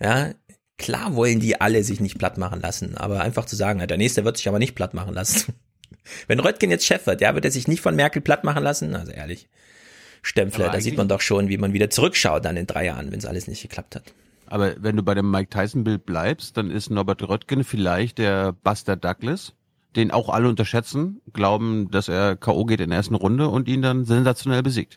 Ja, 0.00 0.30
klar 0.78 1.16
wollen 1.16 1.40
die 1.40 1.60
alle 1.60 1.82
sich 1.82 2.00
nicht 2.00 2.18
platt 2.18 2.38
machen 2.38 2.60
lassen, 2.60 2.96
aber 2.96 3.20
einfach 3.20 3.44
zu 3.44 3.56
sagen, 3.56 3.84
der 3.84 3.96
nächste 3.96 4.24
wird 4.24 4.36
sich 4.36 4.48
aber 4.48 4.60
nicht 4.60 4.74
platt 4.74 4.94
machen 4.94 5.14
lassen. 5.14 5.54
Wenn 6.28 6.40
Röttgen 6.40 6.70
jetzt 6.70 6.86
Chef 6.86 7.06
wird, 7.06 7.20
ja, 7.20 7.34
wird 7.34 7.44
er 7.44 7.50
sich 7.50 7.66
nicht 7.66 7.80
von 7.80 7.96
Merkel 7.96 8.22
platt 8.22 8.44
machen 8.44 8.62
lassen? 8.62 8.94
Also 8.94 9.10
ehrlich. 9.10 9.48
Stempfler, 10.24 10.70
da 10.70 10.80
sieht 10.80 10.96
man 10.96 11.06
doch 11.06 11.20
schon, 11.20 11.48
wie 11.48 11.58
man 11.58 11.74
wieder 11.74 11.90
zurückschaut 11.90 12.44
dann 12.44 12.56
in 12.56 12.66
drei 12.66 12.86
Jahren, 12.86 13.12
wenn 13.12 13.18
es 13.18 13.26
alles 13.26 13.46
nicht 13.46 13.62
geklappt 13.62 13.94
hat. 13.94 14.14
Aber 14.46 14.74
wenn 14.78 14.96
du 14.96 15.02
bei 15.02 15.14
dem 15.14 15.30
Mike 15.30 15.50
Tyson-Bild 15.50 16.06
bleibst, 16.06 16.56
dann 16.56 16.70
ist 16.70 16.90
Norbert 16.90 17.22
Röttgen 17.22 17.62
vielleicht 17.62 18.18
der 18.18 18.52
Buster 18.52 18.96
Douglas, 18.96 19.52
den 19.96 20.10
auch 20.10 20.30
alle 20.30 20.48
unterschätzen, 20.48 21.20
glauben, 21.32 21.90
dass 21.90 22.08
er 22.08 22.36
K.O. 22.36 22.64
geht 22.64 22.80
in 22.80 22.90
der 22.90 22.98
ersten 22.98 23.14
Runde 23.14 23.48
und 23.48 23.68
ihn 23.68 23.82
dann 23.82 24.04
sensationell 24.04 24.62
besiegt. 24.62 24.96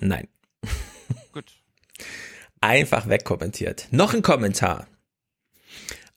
Nein. 0.00 0.28
Einfach 2.60 3.08
wegkommentiert. 3.08 3.88
Noch 3.90 4.14
ein 4.14 4.22
Kommentar. 4.22 4.86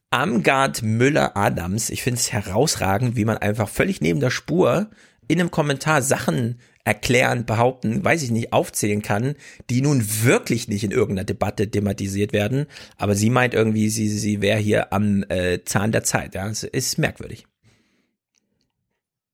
Amgard 0.10 0.82
Müller-Adams. 0.82 1.90
Ich 1.90 2.04
finde 2.04 2.20
es 2.20 2.34
herausragend, 2.34 3.16
wie 3.16 3.24
man 3.24 3.38
einfach 3.38 3.70
völlig 3.70 4.02
neben 4.02 4.20
der 4.20 4.30
Spur 4.30 4.90
in 5.30 5.40
einem 5.40 5.52
Kommentar 5.52 6.02
Sachen 6.02 6.60
erklären, 6.84 7.46
behaupten, 7.46 8.04
weiß 8.04 8.24
ich 8.24 8.32
nicht, 8.32 8.54
aufzählen 8.54 9.02
kann, 9.02 9.36
die 9.70 9.82
nun 9.82 10.06
wirklich 10.24 10.68
nicht 10.68 10.84
in 10.84 10.92
irgendeiner 10.92 11.26
Debatte 11.26 11.70
thematisiert 11.70 12.34
werden. 12.34 12.66
Aber 12.98 13.16
sie 13.16 13.30
meint 13.30 13.54
irgendwie, 13.54 13.90
sie, 13.90 14.10
sie 14.10 14.42
wäre 14.42 14.60
hier 14.60 14.94
am 14.94 15.24
äh, 15.30 15.64
Zahn 15.64 15.92
der 15.92 16.04
Zeit. 16.04 16.36
Ja, 16.36 16.48
es 16.48 16.64
ist 16.64 16.98
merkwürdig. 16.98 17.46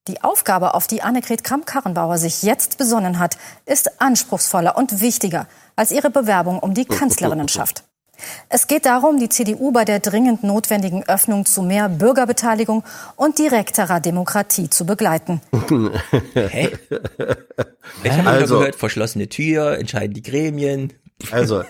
Die 0.07 0.23
Aufgabe, 0.23 0.73
auf 0.73 0.87
die 0.87 1.01
Annegret 1.01 1.43
Kramp-Karrenbauer 1.43 2.17
sich 2.17 2.41
jetzt 2.41 2.77
besonnen 2.77 3.19
hat, 3.19 3.37
ist 3.65 3.99
anspruchsvoller 4.01 4.77
und 4.77 5.01
wichtiger 5.01 5.47
als 5.75 5.91
ihre 5.91 6.09
Bewerbung 6.09 6.59
um 6.59 6.73
die 6.73 6.85
Kanzlerinnenschaft. 6.85 7.83
Es 8.49 8.67
geht 8.67 8.85
darum, 8.85 9.19
die 9.19 9.29
CDU 9.29 9.71
bei 9.71 9.85
der 9.85 9.99
dringend 9.99 10.43
notwendigen 10.43 11.03
Öffnung 11.07 11.45
zu 11.45 11.61
mehr 11.61 11.89
Bürgerbeteiligung 11.89 12.83
und 13.15 13.37
direkterer 13.39 13.99
Demokratie 13.99 14.69
zu 14.69 14.85
begleiten. 14.85 15.41
Hä? 16.33 16.69
Ich 18.03 18.11
habe 18.11 18.29
also, 18.29 18.59
gehört, 18.59 18.75
verschlossene 18.75 19.29
Tür, 19.29 19.77
entscheiden 19.77 20.13
die 20.13 20.21
Gremien. 20.21 20.93
Also, 21.31 21.63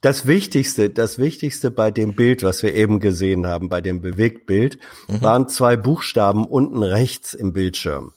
das 0.00 0.26
Wichtigste, 0.26 0.90
das 0.90 1.18
Wichtigste 1.18 1.70
bei 1.70 1.90
dem 1.90 2.14
Bild, 2.14 2.42
was 2.42 2.62
wir 2.62 2.74
eben 2.74 3.00
gesehen 3.00 3.46
haben, 3.46 3.68
bei 3.68 3.80
dem 3.80 4.00
Bewegtbild, 4.00 4.78
mhm. 5.08 5.22
waren 5.22 5.48
zwei 5.48 5.76
Buchstaben 5.76 6.46
unten 6.46 6.82
rechts 6.82 7.34
im 7.34 7.52
Bildschirm. 7.52 8.12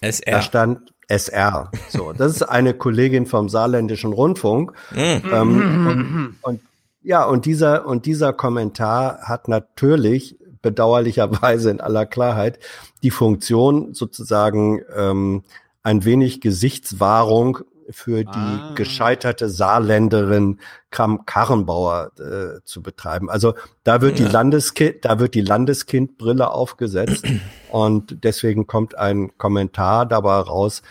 SR. 0.00 0.32
Da 0.32 0.42
stand 0.42 0.92
SR. 1.08 1.70
So, 1.88 2.12
das 2.12 2.32
ist 2.32 2.42
eine 2.42 2.74
Kollegin 2.74 3.26
vom 3.26 3.48
Saarländischen 3.48 4.12
Rundfunk. 4.12 4.72
Mhm. 4.92 5.22
Ähm, 5.32 6.36
und, 6.42 6.52
und 6.52 6.60
ja, 7.06 7.24
und 7.24 7.46
dieser, 7.46 7.86
und 7.86 8.04
dieser 8.04 8.32
Kommentar 8.32 9.20
hat 9.22 9.46
natürlich 9.46 10.36
bedauerlicherweise 10.60 11.70
in 11.70 11.80
aller 11.80 12.04
Klarheit 12.04 12.58
die 13.04 13.12
Funktion 13.12 13.94
sozusagen 13.94 14.82
ähm, 14.94 15.44
ein 15.84 16.04
wenig 16.04 16.40
Gesichtswahrung 16.40 17.58
für 17.90 18.24
die 18.24 18.30
ah. 18.34 18.72
gescheiterte 18.74 19.48
Saarländerin 19.48 20.58
Kram 20.90 21.24
Karrenbauer 21.26 22.10
äh, 22.18 22.60
zu 22.64 22.82
betreiben. 22.82 23.30
Also 23.30 23.54
da 23.84 24.00
wird 24.00 24.18
ja. 24.18 24.26
die 24.26 24.32
Landeskind, 24.32 25.04
da 25.04 25.20
wird 25.20 25.34
die 25.34 25.42
Landeskindbrille 25.42 26.50
aufgesetzt 26.50 27.24
und 27.70 28.24
deswegen 28.24 28.66
kommt 28.66 28.98
ein 28.98 29.38
Kommentar 29.38 30.06
dabei 30.06 30.40
raus, 30.40 30.82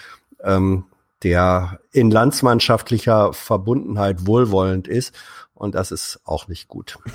ähm, 0.41 0.86
der 1.24 1.82
in 1.91 2.09
landsmannschaftlicher 2.09 3.34
Verbundenheit 3.34 4.26
wohlwollend 4.26 4.88
ist 4.88 5.13
und 5.56 5.76
das 5.76 5.91
ist 5.91 6.22
auch 6.24 6.47
nicht 6.47 6.68
gut. 6.68 6.99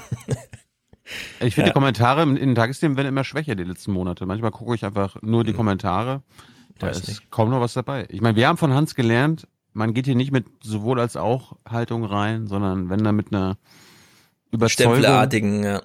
Ich 1.41 1.57
finde 1.57 1.69
ja. 1.69 1.73
die 1.73 1.73
Kommentare 1.73 2.23
in 2.23 2.37
den 2.37 2.55
Tagesthemen 2.55 2.97
werden 2.97 3.09
immer 3.09 3.25
schwächer 3.25 3.57
die 3.57 3.65
letzten 3.65 3.91
Monate. 3.93 4.27
Manchmal 4.27 4.53
gucke 4.53 4.77
ich 4.77 4.85
einfach 4.85 5.17
nur 5.23 5.43
die 5.43 5.51
hm. 5.51 5.57
Kommentare. 5.57 6.23
Da 6.79 6.87
Weiß 6.87 7.01
ist 7.01 7.09
nicht. 7.09 7.31
kaum 7.31 7.51
noch 7.51 7.61
was 7.61 7.75
dabei. 7.75 8.07
Ich 8.11 8.21
meine, 8.21 8.37
wir 8.37 8.49
haben 8.49 8.59
von 8.59 8.73
Hans 8.73 8.95
gelernt, 8.95 9.49
man 9.73 9.95
geht 9.95 10.07
hier 10.07 10.15
nicht 10.15 10.33
mit 10.33 10.47
sowohl 10.63 11.01
als 11.01 11.17
auch 11.17 11.57
Haltung 11.69 12.05
rein, 12.05 12.47
sondern 12.47 12.91
wenn 12.91 13.05
da 13.05 13.13
mit 13.13 13.33
einer 13.33 13.59
Überzeugung. 14.51 14.95
Stempelartigen, 14.95 15.63
ja. 15.63 15.83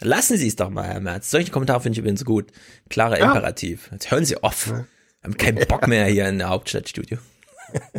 Lassen 0.00 0.38
Sie 0.38 0.48
es 0.48 0.56
doch 0.56 0.70
mal, 0.70 0.84
Herr 0.84 1.00
Merz. 1.00 1.30
Solche 1.30 1.50
Kommentare 1.50 1.80
finde 1.80 1.94
ich 1.94 1.98
übrigens 1.98 2.24
gut. 2.24 2.52
Klarer 2.88 3.18
ja. 3.18 3.26
Imperativ. 3.26 3.90
Jetzt 3.92 4.10
hören 4.10 4.24
Sie 4.24 4.42
auf. 4.42 4.68
Wir 4.68 4.86
haben 5.22 5.36
keinen 5.36 5.66
Bock 5.66 5.86
mehr 5.88 6.06
hier 6.06 6.26
in 6.28 6.38
der 6.38 6.48
Hauptstadtstudio. 6.48 7.18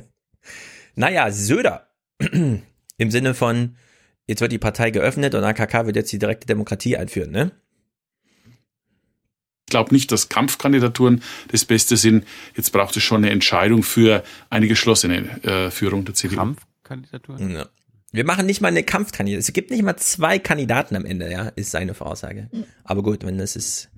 naja, 0.95 1.31
Söder. 1.31 1.87
Im 3.01 3.09
Sinne 3.09 3.33
von, 3.33 3.77
jetzt 4.27 4.41
wird 4.41 4.51
die 4.51 4.59
Partei 4.59 4.91
geöffnet 4.91 5.33
und 5.33 5.43
AKK 5.43 5.87
wird 5.87 5.95
jetzt 5.95 6.11
die 6.11 6.19
direkte 6.19 6.45
Demokratie 6.45 6.97
einführen, 6.97 7.31
ne? 7.31 7.51
Ich 9.65 9.71
glaube 9.71 9.91
nicht, 9.91 10.11
dass 10.11 10.29
Kampfkandidaturen 10.29 11.23
das 11.47 11.65
Beste 11.65 11.97
sind. 11.97 12.27
Jetzt 12.55 12.69
braucht 12.71 12.95
es 12.95 13.01
schon 13.01 13.23
eine 13.23 13.31
Entscheidung 13.31 13.81
für 13.81 14.23
eine 14.51 14.67
geschlossene 14.67 15.43
äh, 15.43 15.71
Führung 15.71 16.05
der 16.05 16.13
CDU. 16.13 16.35
Kampfkandidaturen? 16.35 17.49
Ja. 17.49 17.69
Wir 18.11 18.23
machen 18.23 18.45
nicht 18.45 18.61
mal 18.61 18.67
eine 18.67 18.83
Kampfkandidatur. 18.83 19.39
Es 19.39 19.51
gibt 19.51 19.71
nicht 19.71 19.81
mal 19.81 19.97
zwei 19.97 20.37
Kandidaten 20.37 20.95
am 20.95 21.05
Ende, 21.05 21.31
ja, 21.31 21.47
ist 21.55 21.71
seine 21.71 21.95
Voraussage. 21.95 22.51
Aber 22.83 23.01
gut, 23.01 23.25
wenn 23.25 23.39
das 23.39 23.55
ist, 23.55 23.89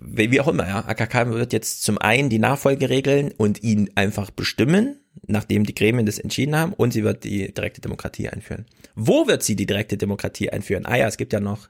wie 0.00 0.40
auch 0.40 0.46
immer, 0.46 0.68
ja. 0.68 0.84
AKK 0.86 1.30
wird 1.30 1.52
jetzt 1.52 1.82
zum 1.82 1.98
einen 1.98 2.30
die 2.30 2.38
Nachfolge 2.38 2.88
regeln 2.88 3.32
und 3.36 3.64
ihn 3.64 3.90
einfach 3.96 4.30
bestimmen 4.30 4.99
nachdem 5.30 5.64
die 5.64 5.74
Gremien 5.74 6.06
das 6.06 6.18
entschieden 6.18 6.56
haben 6.56 6.72
und 6.72 6.92
sie 6.92 7.04
wird 7.04 7.24
die 7.24 7.52
direkte 7.52 7.80
Demokratie 7.80 8.28
einführen. 8.28 8.66
Wo 8.94 9.26
wird 9.26 9.42
sie 9.42 9.56
die 9.56 9.66
direkte 9.66 9.96
Demokratie 9.96 10.50
einführen? 10.50 10.86
Ah 10.86 10.96
ja, 10.96 11.06
es 11.06 11.16
gibt 11.16 11.32
ja 11.32 11.40
noch 11.40 11.68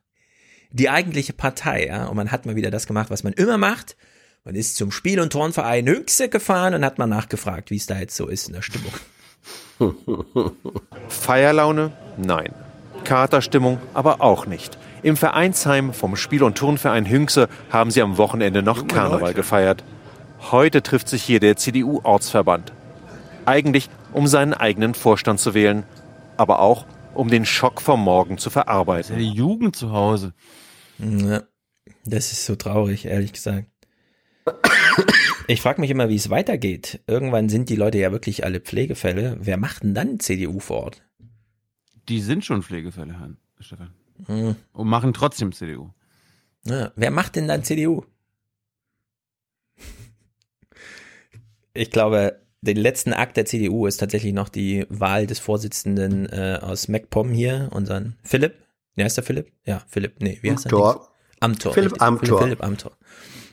die 0.73 0.89
eigentliche 0.89 1.33
Partei, 1.33 1.87
ja, 1.87 2.07
und 2.07 2.17
man 2.17 2.31
hat 2.31 2.47
mal 2.47 2.57
wieder 2.57 2.71
das 2.71 2.87
gemacht, 2.87 3.11
was 3.11 3.25
man 3.25 3.33
immer 3.33 3.59
macht. 3.59 3.97
Man 4.45 4.55
ist 4.55 4.77
zum 4.77 4.91
Spiel- 4.91 5.21
und 5.21 5.33
Turnverein 5.33 5.87
Hünxe 5.87 6.29
gefahren 6.29 6.75
und 6.75 6.85
hat 6.85 6.99
mal 6.99 7.07
nachgefragt, 7.07 7.71
wie 7.71 7.77
es 7.77 7.87
da 7.87 7.99
jetzt 7.99 8.17
so 8.17 8.29
ist 8.29 8.49
in 8.49 8.55
der 8.55 8.63
Stimmung. 8.63 8.93
Feierlaune? 11.09 11.93
Nein. 12.17 12.55
Katerstimmung 13.05 13.79
aber 13.95 14.21
auch 14.21 14.47
nicht. 14.47 14.79
Im 15.03 15.17
Vereinsheim 15.17 15.93
vom 15.93 16.17
Spiel- 16.17 16.43
und 16.43 16.57
Turnverein 16.57 17.09
Hünxe 17.09 17.49
haben 17.71 17.91
sie 17.91 18.03
am 18.03 18.19
Wochenende 18.19 18.63
noch 18.63 18.87
Karneval 18.87 19.35
gefeiert. 19.35 19.85
Heute 20.51 20.83
trifft 20.83 21.09
sich 21.09 21.23
hier 21.23 21.41
der 21.41 21.57
CDU-Ortsverband. 21.57 22.73
Eigentlich, 23.47 23.89
um 24.13 24.27
seinen 24.27 24.55
eigenen 24.55 24.95
Vorstand 24.95 25.41
zu 25.41 25.55
wählen, 25.55 25.85
aber 26.37 26.61
auch, 26.61 26.87
um 27.15 27.29
den 27.29 27.45
Schock 27.45 27.81
vom 27.81 28.03
Morgen 28.03 28.39
zu 28.39 28.51
verarbeiten. 28.51 29.19
Die 29.19 29.31
Jugend 29.31 29.77
zu 29.77 29.93
Hause. 29.93 30.35
Ja, 30.99 31.43
das 32.05 32.33
ist 32.33 32.47
so 32.47 32.57
traurig, 32.57 33.07
ehrlich 33.07 33.33
gesagt. 33.33 33.67
Ich 35.49 35.61
frage 35.63 35.81
mich 35.81 35.91
immer, 35.91 36.09
wie 36.09 36.17
es 36.17 36.31
weitergeht. 36.31 37.03
Irgendwann 37.07 37.49
sind 37.49 37.69
die 37.69 37.77
Leute 37.77 37.99
ja 37.99 38.13
wirklich 38.13 38.45
alle 38.45 38.61
Pflegefälle. 38.61 39.37
Wer 39.41 39.57
macht 39.57 39.83
denn 39.83 39.95
dann 39.95 40.21
CDU 40.21 40.61
vor 40.61 40.85
Ort? 40.85 41.03
Die 42.09 42.21
sind 42.21 42.45
schon 42.45 42.63
Pflegefälle, 42.63 43.37
Stefan. 43.59 43.93
Hm. 44.27 44.57
Und 44.73 44.89
machen 44.89 45.13
trotzdem 45.13 45.53
CDU. 45.53 45.91
Ja, 46.65 46.93
wer 46.95 47.11
macht 47.11 47.37
denn 47.37 47.49
dann 47.49 47.65
CDU? 47.65 48.05
Ich 51.73 51.91
glaube, 51.91 52.41
den 52.63 52.77
letzten 52.77 53.13
Akt 53.13 53.37
der 53.37 53.47
CDU 53.47 53.87
ist 53.87 53.99
tatsächlich 53.99 54.33
noch 54.33 54.49
die 54.49 54.87
Wahl 54.89 55.27
des 55.27 55.39
Vorsitzenden 55.39 56.29
äh, 56.29 56.59
aus 56.61 56.89
MacPom 56.89 57.31
hier, 57.31 57.69
unseren 57.73 58.17
Philipp. 58.23 58.55
Wie 58.95 59.05
heißt 59.05 59.17
der 59.17 59.25
Philipp? 59.25 59.51
Ja, 59.65 59.83
Philipp. 59.89 60.21
Nee, 60.21 60.39
wie 60.43 60.51
heißt 60.51 60.67
Amthor. 60.67 60.95
der? 60.95 61.41
Amthor. 61.41 61.73
Philipp 61.73 61.93
richtig. 61.93 62.07
Amthor. 62.07 62.27
Philipp, 62.27 62.43
Philipp 62.43 62.63
Amthor. 62.63 62.93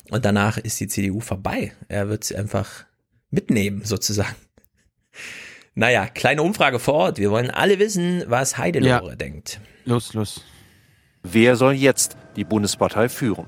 Und 0.10 0.26
danach 0.26 0.58
ist 0.58 0.80
die 0.80 0.88
CDU 0.88 1.20
vorbei. 1.20 1.74
Er 1.88 2.10
wird 2.10 2.24
sie 2.24 2.36
einfach 2.36 2.86
mitnehmen, 3.30 3.84
sozusagen. 3.84 4.36
Naja, 5.76 6.08
kleine 6.08 6.42
Umfrage 6.42 6.80
vor 6.80 6.96
Ort. 6.96 7.20
Wir 7.20 7.30
wollen 7.30 7.52
alle 7.52 7.80
wissen, 7.80 8.24
was 8.28 8.58
Heidelore 8.58 9.10
ja. 9.10 9.16
denkt. 9.16 9.60
Los, 9.86 10.14
los. 10.14 10.44
Wer 11.24 11.56
soll 11.56 11.74
jetzt 11.74 12.18
die 12.36 12.44
Bundespartei 12.44 13.10
führen? 13.10 13.46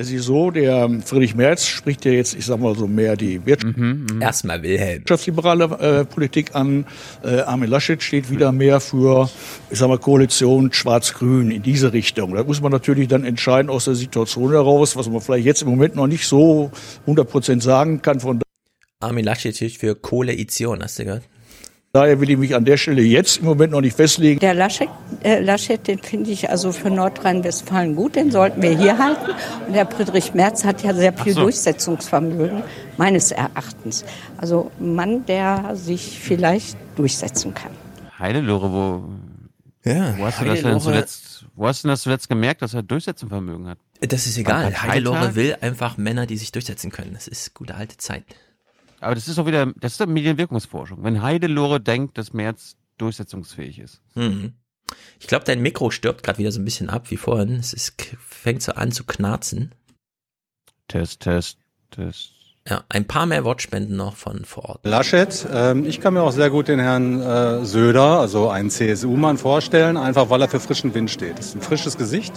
Es 0.00 0.12
ist 0.12 0.26
so, 0.26 0.52
der 0.52 0.88
Friedrich 1.04 1.34
Merz 1.34 1.66
spricht 1.66 2.04
ja 2.04 2.12
jetzt, 2.12 2.34
ich 2.34 2.46
sag 2.46 2.60
mal 2.60 2.76
so 2.76 2.86
mehr 2.86 3.16
die 3.16 3.44
Wirtschaft 3.44 3.76
mhm, 3.76 4.06
mh. 4.08 4.24
Erstmal 4.24 4.62
Wilhelm. 4.62 5.00
wirtschaftsliberale 5.00 5.64
äh, 5.80 6.04
Politik 6.04 6.54
an. 6.54 6.86
Äh, 7.24 7.40
Armin 7.40 7.68
Laschet 7.68 8.00
steht 8.00 8.30
wieder 8.30 8.52
mehr 8.52 8.78
für, 8.78 9.28
ich 9.70 9.78
sag 9.80 9.88
mal, 9.88 9.98
Koalition 9.98 10.72
Schwarz-Grün 10.72 11.50
in 11.50 11.64
diese 11.64 11.92
Richtung. 11.92 12.32
Da 12.32 12.44
muss 12.44 12.60
man 12.60 12.70
natürlich 12.70 13.08
dann 13.08 13.24
entscheiden 13.24 13.70
aus 13.70 13.86
der 13.86 13.96
Situation 13.96 14.52
heraus, 14.52 14.94
was 14.94 15.08
man 15.08 15.20
vielleicht 15.20 15.46
jetzt 15.46 15.62
im 15.62 15.68
Moment 15.68 15.96
noch 15.96 16.06
nicht 16.06 16.28
so 16.28 16.70
100 17.00 17.28
Prozent 17.28 17.64
sagen 17.64 18.00
kann. 18.00 18.20
Von 18.20 18.40
Armin 19.00 19.24
Laschet 19.24 19.56
steht 19.56 19.78
für 19.78 19.96
Koalition, 19.96 20.80
hast 20.80 21.00
du 21.00 21.06
gehört? 21.06 21.24
Daher 21.92 22.20
will 22.20 22.28
ich 22.28 22.36
mich 22.36 22.54
an 22.54 22.66
der 22.66 22.76
Stelle 22.76 23.00
jetzt 23.00 23.38
im 23.38 23.46
Moment 23.46 23.72
noch 23.72 23.80
nicht 23.80 23.96
festlegen. 23.96 24.40
Der 24.40 24.52
Laschet, 24.52 24.88
äh, 25.22 25.40
Laschet 25.40 25.86
den 25.88 25.98
finde 25.98 26.30
ich 26.30 26.50
also 26.50 26.70
für 26.70 26.90
Nordrhein-Westfalen 26.90 27.96
gut, 27.96 28.14
den 28.14 28.30
sollten 28.30 28.60
wir 28.60 28.76
hier 28.76 28.98
halten. 28.98 29.32
Und 29.66 29.74
der 29.74 29.86
Friedrich 29.86 30.34
Merz 30.34 30.64
hat 30.64 30.82
ja 30.82 30.92
sehr 30.92 31.14
viel 31.14 31.32
so. 31.32 31.42
Durchsetzungsvermögen, 31.42 32.62
meines 32.98 33.32
Erachtens. 33.32 34.04
Also 34.36 34.70
ein 34.78 34.94
Mann, 34.96 35.24
der 35.24 35.76
sich 35.76 36.20
vielleicht 36.20 36.76
durchsetzen 36.96 37.54
kann. 37.54 37.72
Heidelore, 38.18 38.70
wo, 38.70 39.88
ja, 39.90 40.14
wo, 40.18 40.26
hast, 40.26 40.42
du 40.42 40.44
das 40.44 40.60
denn 40.60 40.80
zuletzt, 40.80 41.46
wo 41.56 41.66
hast 41.66 41.84
du 41.84 41.88
das 41.88 42.02
zuletzt 42.02 42.28
gemerkt, 42.28 42.60
dass 42.60 42.74
er 42.74 42.82
Durchsetzungsvermögen 42.82 43.66
hat? 43.66 43.78
Das 44.00 44.26
ist 44.26 44.36
egal. 44.36 44.74
Heidelore 44.82 45.34
will 45.34 45.56
einfach 45.62 45.96
Männer, 45.96 46.26
die 46.26 46.36
sich 46.36 46.52
durchsetzen 46.52 46.90
können. 46.92 47.14
Das 47.14 47.28
ist 47.28 47.54
gute 47.54 47.76
alte 47.76 47.96
Zeit. 47.96 48.24
Aber 49.00 49.14
das 49.14 49.28
ist 49.28 49.38
auch 49.38 49.46
wieder, 49.46 49.72
das 49.76 49.98
ist 49.98 50.06
Medienwirkungsforschung. 50.06 51.02
Wenn 51.04 51.22
Heidelore 51.22 51.80
denkt, 51.80 52.18
dass 52.18 52.32
Merz 52.32 52.76
durchsetzungsfähig 52.98 53.78
ist. 53.78 54.00
Mhm. 54.14 54.54
Ich 55.20 55.26
glaube, 55.26 55.44
dein 55.44 55.60
Mikro 55.60 55.90
stirbt 55.90 56.22
gerade 56.22 56.38
wieder 56.38 56.52
so 56.52 56.60
ein 56.60 56.64
bisschen 56.64 56.90
ab 56.90 57.10
wie 57.10 57.16
vorhin. 57.16 57.56
Es 57.56 57.72
ist, 57.72 57.94
fängt 58.18 58.62
so 58.62 58.72
an 58.72 58.92
zu 58.92 59.04
knarzen. 59.04 59.72
Test, 60.88 61.20
Test, 61.20 61.58
Test. 61.90 62.32
Ja, 62.68 62.84
ein 62.90 63.06
paar 63.06 63.24
mehr 63.24 63.44
Wortspenden 63.44 63.96
noch 63.96 64.16
von 64.16 64.44
vor 64.44 64.68
Ort. 64.68 64.80
Laschet, 64.84 65.46
äh, 65.50 65.78
ich 65.80 66.00
kann 66.00 66.12
mir 66.12 66.22
auch 66.22 66.32
sehr 66.32 66.50
gut 66.50 66.68
den 66.68 66.80
Herrn 66.80 67.20
äh, 67.20 67.64
Söder, 67.64 68.20
also 68.20 68.50
einen 68.50 68.68
CSU-Mann, 68.68 69.38
vorstellen, 69.38 69.96
einfach 69.96 70.28
weil 70.28 70.42
er 70.42 70.48
für 70.48 70.60
frischen 70.60 70.94
Wind 70.94 71.10
steht. 71.10 71.38
Das 71.38 71.46
ist 71.46 71.54
ein 71.54 71.62
frisches 71.62 71.96
Gesicht. 71.96 72.34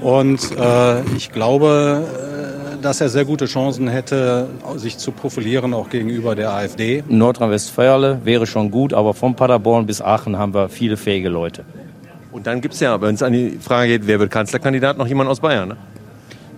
Und 0.00 0.52
äh, 0.56 1.02
ich 1.16 1.32
glaube, 1.32 2.57
dass 2.82 3.00
er 3.00 3.08
sehr 3.08 3.24
gute 3.24 3.46
Chancen 3.46 3.88
hätte, 3.88 4.48
sich 4.76 4.98
zu 4.98 5.12
profilieren, 5.12 5.74
auch 5.74 5.90
gegenüber 5.90 6.34
der 6.34 6.52
AfD. 6.52 7.04
Nordrhein-Westfalen 7.08 8.24
wäre 8.24 8.46
schon 8.46 8.70
gut, 8.70 8.92
aber 8.92 9.14
von 9.14 9.34
Paderborn 9.34 9.86
bis 9.86 10.00
Aachen 10.00 10.38
haben 10.38 10.54
wir 10.54 10.68
viele 10.68 10.96
fähige 10.96 11.28
Leute. 11.28 11.64
Und 12.32 12.46
dann 12.46 12.60
gibt 12.60 12.74
es 12.74 12.80
ja, 12.80 13.00
wenn 13.00 13.14
es 13.14 13.22
an 13.22 13.32
die 13.32 13.58
Frage 13.60 13.88
geht, 13.88 14.06
wer 14.06 14.20
wird 14.20 14.30
Kanzlerkandidat, 14.30 14.98
noch 14.98 15.06
jemand 15.06 15.28
aus 15.30 15.40
Bayern, 15.40 15.68
ne? 15.68 15.76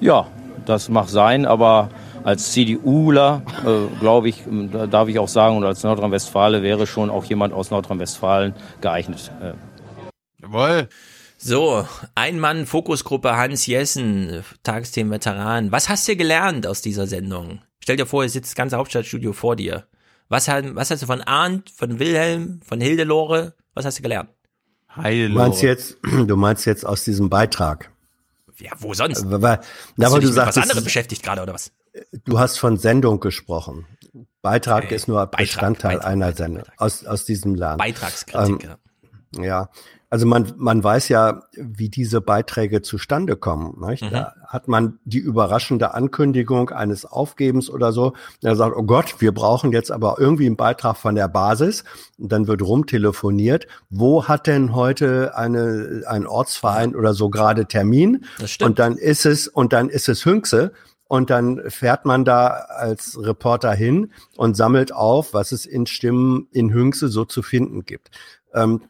Ja, 0.00 0.26
das 0.66 0.88
mag 0.88 1.08
sein, 1.08 1.46
aber 1.46 1.90
als 2.24 2.52
CDUler, 2.52 3.42
äh, 3.64 3.98
glaube 4.00 4.28
ich, 4.28 4.46
äh, 4.46 4.86
darf 4.88 5.08
ich 5.08 5.18
auch 5.18 5.28
sagen, 5.28 5.56
und 5.56 5.64
als 5.64 5.82
Nordrhein-Westfale 5.82 6.62
wäre 6.62 6.86
schon 6.86 7.10
auch 7.10 7.24
jemand 7.24 7.54
aus 7.54 7.70
Nordrhein-Westfalen 7.70 8.54
geeignet. 8.80 9.30
Äh. 9.42 9.52
Jawohl. 10.42 10.88
So, 11.42 11.86
ein 12.14 12.38
Mann, 12.38 12.66
Fokusgruppe 12.66 13.34
Hans 13.34 13.64
Jessen, 13.64 14.44
Tagesthemen 14.62 15.10
Veteran. 15.10 15.72
Was 15.72 15.88
hast 15.88 16.06
du 16.06 16.14
gelernt 16.14 16.66
aus 16.66 16.82
dieser 16.82 17.06
Sendung? 17.06 17.62
Stell 17.78 17.96
dir 17.96 18.04
vor, 18.04 18.22
hier 18.22 18.28
sitzt 18.28 18.50
das 18.50 18.54
ganze 18.54 18.76
Hauptstadtstudio 18.76 19.32
vor 19.32 19.56
dir. 19.56 19.86
Was, 20.28 20.48
was 20.48 20.90
hast 20.90 21.02
du 21.02 21.06
von 21.06 21.22
Arndt, 21.22 21.70
von 21.70 21.98
Wilhelm, 21.98 22.60
von 22.62 22.78
Hildelore? 22.78 23.54
Was 23.72 23.86
hast 23.86 23.98
du 23.98 24.02
gelernt? 24.02 24.28
Heilelore. 24.94 25.32
Du 25.32 25.38
meinst 25.38 25.62
jetzt, 25.62 25.96
du 26.26 26.36
meinst 26.36 26.66
jetzt 26.66 26.84
aus 26.84 27.04
diesem 27.04 27.30
Beitrag. 27.30 27.90
Ja, 28.58 28.72
wo 28.78 28.92
sonst? 28.92 29.24
Weil, 29.30 29.40
weil, 29.40 29.60
na, 29.96 30.12
weil 30.12 30.20
du 30.20 30.28
sagst, 30.28 30.58
was 30.58 30.62
anderes 30.62 30.84
beschäftigt 30.84 31.22
gerade 31.22 31.40
oder 31.40 31.54
was? 31.54 31.72
Du 32.26 32.38
hast 32.38 32.58
von 32.58 32.76
Sendung 32.76 33.18
gesprochen. 33.18 33.86
Beitrag 34.42 34.84
okay. 34.84 34.94
ist 34.94 35.08
nur 35.08 35.20
Beitrag, 35.20 35.38
Bestandteil 35.38 35.96
Beitrag, 35.96 36.10
einer 36.12 36.32
Sendung 36.34 36.64
aus 36.76 37.06
aus 37.06 37.24
diesem 37.24 37.54
Land. 37.54 37.78
Beitragskritik. 37.78 38.68
Ähm, 39.36 39.42
ja, 39.42 39.70
also 40.10 40.26
man, 40.26 40.52
man 40.56 40.82
weiß 40.82 41.08
ja, 41.08 41.44
wie 41.56 41.88
diese 41.88 42.20
Beiträge 42.20 42.82
zustande 42.82 43.36
kommen. 43.36 43.76
Mhm. 43.78 44.10
Da 44.10 44.34
hat 44.44 44.66
man 44.66 44.98
die 45.04 45.18
überraschende 45.18 45.94
Ankündigung 45.94 46.70
eines 46.70 47.06
Aufgebens 47.06 47.70
oder 47.70 47.92
so. 47.92 48.14
Er 48.42 48.56
sagt, 48.56 48.76
oh 48.76 48.82
Gott, 48.82 49.20
wir 49.20 49.32
brauchen 49.32 49.70
jetzt 49.70 49.92
aber 49.92 50.16
irgendwie 50.18 50.46
einen 50.46 50.56
Beitrag 50.56 50.96
von 50.96 51.14
der 51.14 51.28
Basis. 51.28 51.84
Und 52.18 52.32
dann 52.32 52.48
wird 52.48 52.60
rumtelefoniert. 52.60 53.68
Wo 53.88 54.26
hat 54.26 54.48
denn 54.48 54.74
heute 54.74 55.36
eine, 55.36 56.02
ein 56.08 56.26
Ortsverein 56.26 56.96
oder 56.96 57.14
so 57.14 57.30
gerade 57.30 57.66
Termin? 57.66 58.24
Das 58.40 58.50
stimmt. 58.50 58.70
Und 58.70 58.78
dann 58.80 58.96
ist 58.96 59.26
es, 59.26 59.46
und 59.46 59.72
dann 59.72 59.88
ist 59.88 60.08
es 60.08 60.24
Hünxe. 60.24 60.72
Und 61.04 61.30
dann 61.30 61.62
fährt 61.68 62.04
man 62.04 62.24
da 62.24 62.48
als 62.48 63.16
Reporter 63.20 63.72
hin 63.72 64.12
und 64.36 64.56
sammelt 64.56 64.92
auf, 64.92 65.34
was 65.34 65.52
es 65.52 65.66
in 65.66 65.86
Stimmen 65.86 66.48
in 66.50 66.72
Hünxe 66.72 67.08
so 67.08 67.24
zu 67.24 67.42
finden 67.42 67.84
gibt. 67.84 68.10
Ähm, 68.54 68.82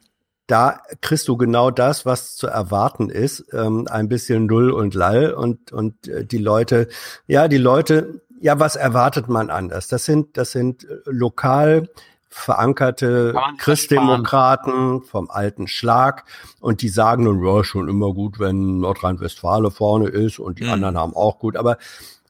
da 0.51 0.80
kriegst 1.01 1.28
du 1.28 1.36
genau 1.36 1.70
das, 1.70 2.05
was 2.05 2.34
zu 2.34 2.48
erwarten 2.48 3.09
ist, 3.09 3.44
ähm, 3.53 3.86
ein 3.88 4.09
bisschen 4.09 4.46
Null 4.46 4.70
und 4.70 4.94
Lall 4.94 5.32
und 5.32 5.72
und 5.72 6.09
äh, 6.09 6.24
die 6.24 6.38
Leute, 6.38 6.88
ja, 7.26 7.46
die 7.46 7.59
Leute, 7.59 8.22
ja, 8.40 8.59
was 8.59 8.74
erwartet 8.74 9.28
man 9.28 9.51
anders? 9.51 9.86
Das 9.86 10.05
sind 10.05 10.36
das 10.36 10.51
sind 10.51 10.84
äh, 10.84 10.96
lokal 11.07 11.88
verankerte 12.32 13.34
Christdemokraten 13.59 15.03
vom 15.03 15.30
alten 15.30 15.66
Schlag 15.66 16.24
und 16.61 16.80
die 16.80 16.88
sagen 16.88 17.24
nun, 17.24 17.44
ja, 17.44 17.64
schon 17.64 17.88
immer 17.88 18.12
gut, 18.14 18.38
wenn 18.38 18.78
Nordrhein-Westfalen 18.78 19.70
vorne 19.72 20.09
ist 20.09 20.38
und 20.38 20.61
die 20.61 20.64
mhm. 20.64 20.72
anderen 20.72 20.98
haben 20.98 21.14
auch 21.14 21.40
gut, 21.40 21.57
aber 21.57 21.76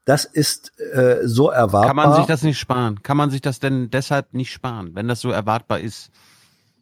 das 0.07 0.25
ist 0.25 0.73
äh, 0.81 1.19
so 1.25 1.51
erwartbar. 1.51 1.87
Kann 1.87 1.97
man 1.97 2.15
sich 2.15 2.27
das 2.27 2.43
nicht 2.43 2.59
sparen? 2.59 3.03
Kann 3.03 3.19
man 3.19 3.31
sich 3.31 3.43
das 3.43 3.61
denn 3.61 3.91
deshalb 3.91 4.33
nicht 4.33 4.53
sparen, 4.53 4.95
wenn 4.95 5.07
das 5.07 5.21
so 5.21 5.31
erwartbar 5.31 5.81
ist? 5.81 6.11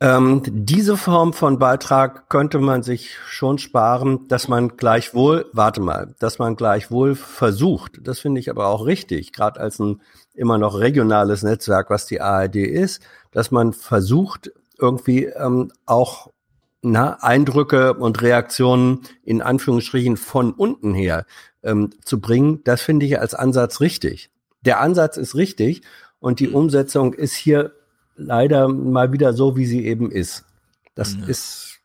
Ähm, 0.00 0.42
diese 0.46 0.96
Form 0.96 1.32
von 1.32 1.58
Beitrag 1.58 2.28
könnte 2.28 2.60
man 2.60 2.84
sich 2.84 3.16
schon 3.26 3.58
sparen, 3.58 4.28
dass 4.28 4.46
man 4.46 4.76
gleichwohl, 4.76 5.46
warte 5.52 5.80
mal, 5.80 6.14
dass 6.20 6.38
man 6.38 6.54
gleichwohl 6.54 7.16
versucht, 7.16 7.98
das 8.02 8.20
finde 8.20 8.40
ich 8.40 8.48
aber 8.48 8.68
auch 8.68 8.86
richtig, 8.86 9.32
gerade 9.32 9.58
als 9.58 9.80
ein 9.80 10.00
immer 10.34 10.56
noch 10.56 10.78
regionales 10.78 11.42
Netzwerk, 11.42 11.90
was 11.90 12.06
die 12.06 12.20
ARD 12.20 12.56
ist, 12.56 13.02
dass 13.32 13.50
man 13.50 13.72
versucht, 13.72 14.52
irgendwie 14.78 15.24
ähm, 15.24 15.72
auch 15.84 16.30
na, 16.80 17.14
Eindrücke 17.20 17.94
und 17.94 18.22
Reaktionen 18.22 19.00
in 19.24 19.42
Anführungsstrichen 19.42 20.16
von 20.16 20.52
unten 20.52 20.94
her 20.94 21.26
ähm, 21.64 21.90
zu 22.04 22.20
bringen, 22.20 22.62
das 22.62 22.82
finde 22.82 23.04
ich 23.06 23.18
als 23.18 23.34
Ansatz 23.34 23.80
richtig. 23.80 24.30
Der 24.60 24.80
Ansatz 24.80 25.16
ist 25.16 25.34
richtig 25.34 25.82
und 26.20 26.38
die 26.38 26.50
Umsetzung 26.50 27.14
ist 27.14 27.34
hier 27.34 27.72
leider 28.18 28.68
mal 28.68 29.12
wieder 29.12 29.32
so, 29.32 29.56
wie 29.56 29.66
sie 29.66 29.86
eben 29.86 30.10
ist. 30.10 30.44
Das 30.94 31.14
ja. 31.14 31.26
ist, 31.26 31.78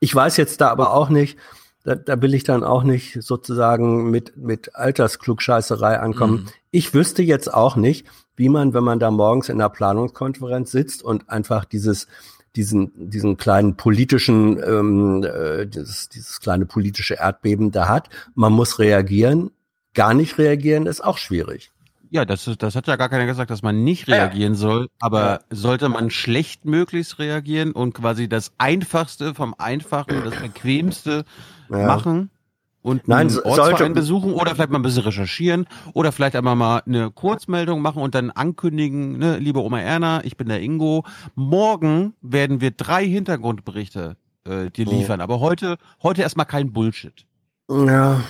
ich 0.00 0.14
weiß 0.14 0.36
jetzt 0.36 0.60
da 0.60 0.68
aber 0.68 0.94
auch 0.94 1.10
nicht, 1.10 1.36
da, 1.84 1.96
da 1.96 2.22
will 2.22 2.32
ich 2.34 2.44
dann 2.44 2.62
auch 2.62 2.84
nicht 2.84 3.22
sozusagen 3.22 4.10
mit, 4.10 4.36
mit 4.36 4.76
Altersklugscheißerei 4.76 5.98
ankommen. 5.98 6.44
Mhm. 6.44 6.48
Ich 6.70 6.94
wüsste 6.94 7.22
jetzt 7.22 7.52
auch 7.52 7.76
nicht, 7.76 8.06
wie 8.36 8.48
man, 8.48 8.72
wenn 8.72 8.84
man 8.84 9.00
da 9.00 9.10
morgens 9.10 9.48
in 9.48 9.58
der 9.58 9.68
Planungskonferenz 9.68 10.70
sitzt 10.70 11.02
und 11.02 11.28
einfach 11.28 11.64
dieses, 11.64 12.06
diesen, 12.54 12.92
diesen 13.10 13.36
kleinen 13.36 13.76
politischen, 13.76 14.62
ähm, 14.62 15.24
äh, 15.24 15.66
dieses, 15.66 16.08
dieses 16.08 16.40
kleine 16.40 16.66
politische 16.66 17.14
Erdbeben 17.14 17.72
da 17.72 17.88
hat. 17.88 18.08
Man 18.34 18.52
muss 18.52 18.78
reagieren. 18.78 19.50
Gar 19.94 20.14
nicht 20.14 20.38
reagieren 20.38 20.86
ist 20.86 21.02
auch 21.02 21.18
schwierig. 21.18 21.71
Ja, 22.12 22.26
das, 22.26 22.44
das 22.58 22.76
hat 22.76 22.86
ja 22.88 22.96
gar 22.96 23.08
keiner 23.08 23.24
gesagt, 23.24 23.50
dass 23.50 23.62
man 23.62 23.84
nicht 23.84 24.06
reagieren 24.06 24.52
ja. 24.52 24.58
soll. 24.58 24.88
Aber 25.00 25.40
sollte 25.48 25.88
man 25.88 26.10
schlecht 26.10 26.66
möglichst 26.66 27.18
reagieren 27.18 27.72
und 27.72 27.94
quasi 27.94 28.28
das 28.28 28.52
Einfachste 28.58 29.34
vom 29.34 29.54
Einfachen, 29.56 30.22
das 30.22 30.34
Bequemste 30.36 31.24
ja. 31.70 31.86
machen? 31.86 32.30
und 32.82 33.08
Nein, 33.08 33.28
einen 33.28 33.38
Ortsverein 33.38 33.94
besuchen 33.94 34.34
oder 34.34 34.54
vielleicht 34.54 34.70
mal 34.70 34.78
ein 34.78 34.82
bisschen 34.82 35.04
recherchieren 35.04 35.66
oder 35.94 36.12
vielleicht 36.12 36.36
einmal 36.36 36.56
mal 36.56 36.82
eine 36.84 37.10
Kurzmeldung 37.10 37.80
machen 37.80 38.02
und 38.02 38.14
dann 38.14 38.30
ankündigen, 38.30 39.18
ne, 39.18 39.38
liebe 39.38 39.62
Oma 39.62 39.80
Erna, 39.80 40.24
ich 40.24 40.36
bin 40.36 40.48
der 40.48 40.60
Ingo. 40.60 41.04
Morgen 41.34 42.14
werden 42.20 42.60
wir 42.60 42.72
drei 42.72 43.06
Hintergrundberichte 43.06 44.16
äh, 44.44 44.68
dir 44.70 44.84
liefern, 44.84 45.20
oh. 45.20 45.24
aber 45.24 45.40
heute 45.40 45.78
heute 46.02 46.22
erstmal 46.22 46.46
kein 46.46 46.72
Bullshit. 46.72 47.24
Ja, 47.70 48.20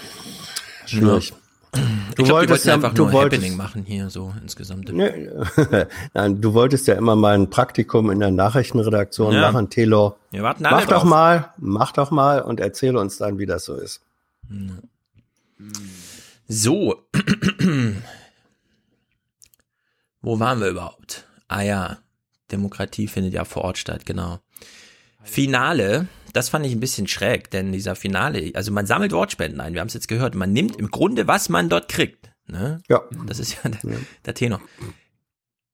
schwierig. 0.85 1.33
Du 1.75 1.81
ich 2.23 2.29
glaub, 2.29 2.41
wolltest 2.41 2.67
ja 2.67 2.75
einfach 2.75 2.93
du 2.93 3.05
nur 3.05 3.13
wolltest, 3.13 3.41
Happening 3.41 3.57
machen 3.57 3.85
hier 3.87 4.11
so 4.11 4.35
insgesamt. 4.43 4.93
Ne, 4.93 5.49
Nein, 6.15 6.41
du 6.43 6.53
wolltest 6.53 6.87
ja 6.87 6.95
immer 6.95 7.17
mal 7.17 7.35
ein 7.35 7.49
Praktikum 7.49 8.11
in 8.11 8.21
der 8.21 8.31
Nachrichtenredaktion 8.31 9.33
ja. 9.33 9.41
machen, 9.41 9.71
Telo. 9.71 10.17
Wir 10.31 10.43
warten 10.43 10.67
alle 10.67 10.77
mach 10.77 10.85
drauf. 10.85 11.03
doch 11.03 11.05
mal, 11.05 11.55
mach 11.57 11.93
doch 11.93 12.11
mal 12.11 12.43
und 12.43 12.61
erzähle 12.61 13.01
uns 13.01 13.17
dann, 13.17 13.39
wie 13.39 13.47
das 13.47 13.65
so 13.65 13.77
ist. 13.77 14.03
So. 16.47 17.03
Wo 20.21 20.39
waren 20.39 20.61
wir 20.61 20.69
überhaupt? 20.69 21.27
Ah 21.49 21.63
ja, 21.63 21.97
Demokratie 22.51 23.09
findet 23.09 23.33
ja 23.33 23.47
vor 23.47 23.65
Ort 23.65 23.79
statt, 23.79 24.05
genau. 24.05 24.41
Finale 25.23 26.07
das 26.33 26.49
fand 26.49 26.67
ich 26.67 26.73
ein 26.73 26.81
bisschen 26.81 27.07
schräg, 27.07 27.51
denn 27.51 27.73
dieser 27.73 27.95
Finale, 27.95 28.53
also 28.55 28.73
man 28.73 28.87
sammelt 28.87 29.13
Wortspenden 29.13 29.61
ein, 29.61 29.75
wir 29.75 29.81
haben 29.81 29.89
es 29.89 29.95
jetzt 29.95 30.09
gehört, 30.09 30.35
man 30.35 30.53
nimmt 30.53 30.77
im 30.77 30.91
Grunde, 30.91 31.27
was 31.27 31.49
man 31.49 31.69
dort 31.69 31.89
kriegt. 31.89 32.33
Ne? 32.47 32.81
Ja. 32.89 33.03
Das 33.27 33.39
ist 33.39 33.59
ja 33.63 33.71
der, 33.71 33.81
der 34.25 34.35
Tenor. 34.35 34.61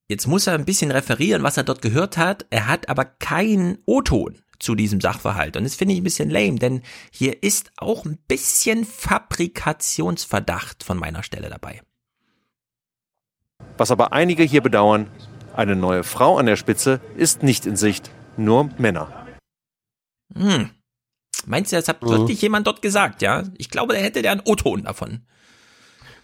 Jetzt 0.07 0.27
muss 0.27 0.47
er 0.47 0.55
ein 0.55 0.65
bisschen 0.65 0.91
referieren, 0.91 1.43
was 1.43 1.57
er 1.57 1.63
dort 1.63 1.81
gehört 1.81 2.17
hat. 2.17 2.45
Er 2.49 2.67
hat 2.67 2.89
aber 2.89 3.05
keinen 3.05 3.77
O-Ton 3.85 4.39
zu 4.57 4.75
diesem 4.75 4.99
Sachverhalt. 4.99 5.55
Und 5.55 5.63
das 5.63 5.75
finde 5.75 5.93
ich 5.93 6.01
ein 6.01 6.03
bisschen 6.03 6.29
lame, 6.29 6.55
denn 6.55 6.81
hier 7.11 7.43
ist 7.43 7.71
auch 7.77 8.05
ein 8.05 8.17
bisschen 8.27 8.85
Fabrikationsverdacht 8.85 10.83
von 10.83 10.97
meiner 10.97 11.23
Stelle 11.23 11.49
dabei. 11.49 11.81
Was 13.77 13.91
aber 13.91 14.11
einige 14.13 14.43
hier 14.43 14.61
bedauern, 14.61 15.09
eine 15.55 15.75
neue 15.75 16.03
Frau 16.03 16.37
an 16.37 16.45
der 16.45 16.55
Spitze 16.55 17.01
ist 17.15 17.43
nicht 17.43 17.65
in 17.65 17.75
Sicht, 17.75 18.11
nur 18.35 18.69
Männer. 18.77 19.18
Hm. 20.35 20.69
Meinst 21.45 21.71
du, 21.71 21.77
das 21.77 21.87
hat 21.87 22.03
mhm. 22.03 22.09
wirklich 22.09 22.41
jemand 22.41 22.67
dort 22.67 22.81
gesagt, 22.81 23.21
ja? 23.21 23.43
Ich 23.57 23.69
glaube, 23.69 23.93
der 23.93 24.03
hätte 24.03 24.21
der 24.21 24.31
einen 24.31 24.41
O-Ton 24.45 24.83
davon. 24.83 25.21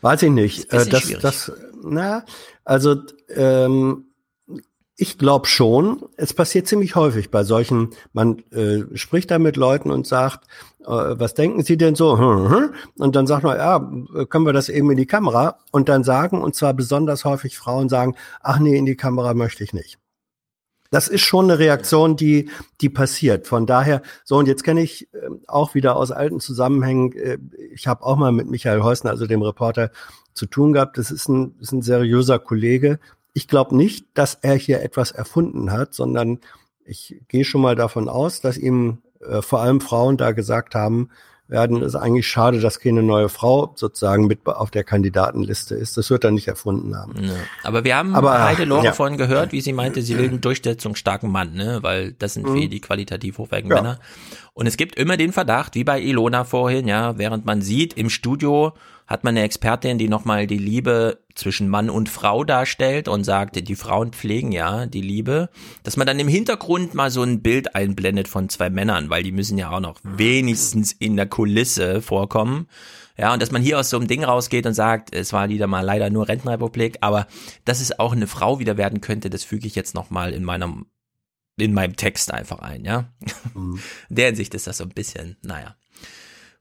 Weiß 0.01 0.22
ich 0.24 0.32
nicht. 0.32 0.72
Das, 0.72 0.89
das, 0.89 1.08
das, 1.22 1.51
na, 1.84 2.26
also 2.64 3.01
ähm, 3.30 4.06
ich 4.97 5.18
glaube 5.18 5.47
schon. 5.47 6.06
Es 6.16 6.34
passiert 6.34 6.68
ziemlich 6.68 6.95
häufig 6.95 7.32
bei 7.32 7.43
solchen. 7.43 7.89
Man 8.14 8.39
äh, 8.51 8.84
spricht 8.95 9.32
da 9.32 9.39
mit 9.39 9.58
Leuten 9.58 9.91
und 9.91 10.08
sagt, 10.08 10.45
äh, 10.82 10.86
was 10.86 11.34
denken 11.34 11.64
Sie 11.64 11.78
denn 11.78 11.95
so? 11.95 12.18
Hm, 12.18 12.49
hm. 12.49 12.74
Und 12.97 13.16
dann 13.16 13.28
sagt 13.28 13.43
man, 13.43 13.58
ja, 13.58 13.80
können 14.26 14.45
wir 14.45 14.53
das 14.53 14.70
eben 14.70 14.89
in 14.91 14.97
die 14.97 15.08
Kamera? 15.08 15.60
Und 15.72 15.89
dann 15.89 16.03
sagen, 16.03 16.41
und 16.41 16.56
zwar 16.56 16.74
besonders 16.74 17.26
häufig 17.26 17.58
Frauen 17.58 17.89
sagen, 17.89 18.16
ach 18.41 18.60
nee, 18.60 18.78
in 18.78 18.86
die 18.86 18.95
Kamera 18.95 19.34
möchte 19.34 19.64
ich 19.64 19.74
nicht. 19.74 19.97
Das 20.91 21.07
ist 21.07 21.21
schon 21.21 21.45
eine 21.45 21.59
Reaktion, 21.59 22.15
die, 22.15 22.49
die 22.81 22.89
passiert. 22.89 23.47
Von 23.47 23.66
daher, 23.66 24.01
so 24.24 24.37
und 24.37 24.47
jetzt 24.47 24.63
kenne 24.63 24.82
ich 24.82 25.13
äh, 25.13 25.29
auch 25.47 25.75
wieder 25.75 25.95
aus 25.95 26.12
alten 26.12 26.39
Zusammenhängen, 26.39 27.13
äh, 27.13 27.37
ich 27.74 27.87
habe 27.87 28.03
auch 28.03 28.17
mal 28.17 28.32
mit 28.32 28.49
Michael 28.49 28.83
Heusner, 28.83 29.12
also 29.12 29.28
dem 29.28 29.41
Reporter, 29.41 29.91
zu 30.33 30.45
tun 30.45 30.74
gehabt. 30.74 30.97
Das 30.97 31.12
ist 31.12 31.28
ein, 31.28 31.55
ist 31.59 31.71
ein 31.71 31.82
seriöser 31.82 32.39
Kollege. 32.39 32.99
Ich 33.33 33.47
glaube 33.47 33.75
nicht, 33.75 34.05
dass 34.13 34.36
er 34.41 34.55
hier 34.55 34.82
etwas 34.82 35.12
erfunden 35.12 35.71
hat, 35.71 35.93
sondern 35.93 36.39
ich 36.86 37.21
gehe 37.28 37.45
schon 37.45 37.62
mal 37.62 37.75
davon 37.75 38.07
aus, 38.07 38.41
dass 38.41 38.57
ihm 38.57 38.99
äh, 39.21 39.41
vor 39.41 39.62
allem 39.62 39.82
Frauen 39.82 40.17
da 40.17 40.32
gesagt 40.32 40.75
haben, 40.75 41.09
werden. 41.47 41.82
Es 41.82 41.89
ist 41.89 41.96
eigentlich 41.96 42.28
schade, 42.28 42.59
dass 42.59 42.80
keine 42.80 43.04
neue 43.04 43.30
Frau 43.30 43.74
sozusagen 43.76 44.26
mit 44.26 44.46
auf 44.47 44.72
der 44.72 44.84
Kandidatenliste 44.84 45.76
ist. 45.76 45.97
Das 45.97 46.09
wird 46.09 46.24
er 46.24 46.32
nicht 46.32 46.47
erfunden 46.47 46.96
haben. 46.96 47.13
Ja. 47.24 47.34
Aber 47.63 47.84
wir 47.84 47.96
haben 47.96 48.16
Aber, 48.16 48.43
Heide 48.43 48.66
Lore 48.66 48.86
ja. 48.86 48.93
vorhin 48.93 49.17
gehört, 49.17 49.51
wie 49.51 49.62
sie 49.62 49.74
meinte, 49.74 50.01
sie 50.01 50.17
will 50.17 50.30
einen 50.30 50.42
durchsetzungsstarken 50.42 51.32
Mann, 51.32 51.54
ne? 51.54 51.80
weil 51.82 52.13
das 52.13 52.34
sind 52.34 52.47
mhm. 52.47 52.62
für 52.62 52.67
die 52.67 52.82
qualitativ 52.82 53.38
hochwertigen 53.38 53.72
ja. 53.72 53.82
Männer. 53.82 54.00
Und 54.57 54.67
es 54.67 54.77
gibt 54.77 54.95
immer 54.95 55.17
den 55.17 55.33
Verdacht, 55.33 55.75
wie 55.75 55.83
bei 55.83 56.01
Ilona 56.01 56.45
vorhin, 56.45 56.87
ja, 56.87 57.17
während 57.17 57.45
man 57.45 57.61
sieht, 57.61 57.95
im 57.95 58.09
Studio 58.09 58.71
hat 59.05 59.25
man 59.25 59.33
eine 59.33 59.43
Expertin, 59.43 59.97
die 59.97 60.07
nochmal 60.07 60.47
die 60.47 60.57
Liebe 60.57 61.19
zwischen 61.36 61.67
Mann 61.67 61.89
und 61.89 62.07
Frau 62.07 62.45
darstellt 62.45 63.09
und 63.09 63.25
sagt, 63.25 63.67
die 63.67 63.75
Frauen 63.75 64.13
pflegen 64.13 64.53
ja 64.53 64.86
die 64.86 65.01
Liebe, 65.01 65.49
dass 65.83 65.97
man 65.97 66.07
dann 66.07 66.19
im 66.19 66.29
Hintergrund 66.29 66.93
mal 66.93 67.11
so 67.11 67.21
ein 67.21 67.41
Bild 67.41 67.75
einblendet 67.75 68.29
von 68.29 68.47
zwei 68.47 68.69
Männern, 68.69 69.09
weil 69.09 69.23
die 69.23 69.33
müssen 69.33 69.57
ja 69.57 69.71
auch 69.71 69.82
noch 69.82 69.99
wenigstens 70.03 70.93
in 70.93 71.17
der 71.17 71.27
Kulisse 71.27 72.01
vorkommen. 72.01 72.69
Ja, 73.17 73.33
und 73.33 73.41
dass 73.41 73.51
man 73.51 73.61
hier 73.61 73.77
aus 73.77 73.89
so 73.89 73.97
einem 73.97 74.07
Ding 74.07 74.23
rausgeht 74.23 74.65
und 74.65 74.73
sagt, 74.73 75.13
es 75.13 75.33
war 75.33 75.49
wieder 75.49 75.67
mal 75.67 75.82
leider 75.82 76.09
nur 76.09 76.29
Rentenrepublik, 76.29 76.99
aber 77.01 77.27
dass 77.65 77.82
es 77.82 77.99
auch 77.99 78.13
eine 78.13 78.27
Frau 78.27 78.59
wieder 78.59 78.77
werden 78.77 79.01
könnte, 79.01 79.29
das 79.29 79.43
füge 79.43 79.67
ich 79.67 79.75
jetzt 79.75 79.95
nochmal 79.95 80.33
in 80.33 80.45
meinem 80.45 80.86
in 81.57 81.73
meinem 81.73 81.95
Text 81.95 82.33
einfach 82.33 82.59
ein, 82.59 82.83
ja. 82.83 83.05
Mhm. 83.53 83.79
In 84.09 84.15
der 84.15 84.27
Hinsicht 84.27 84.53
ist 84.53 84.67
das 84.67 84.77
so 84.77 84.83
ein 84.83 84.89
bisschen, 84.89 85.37
naja. 85.41 85.75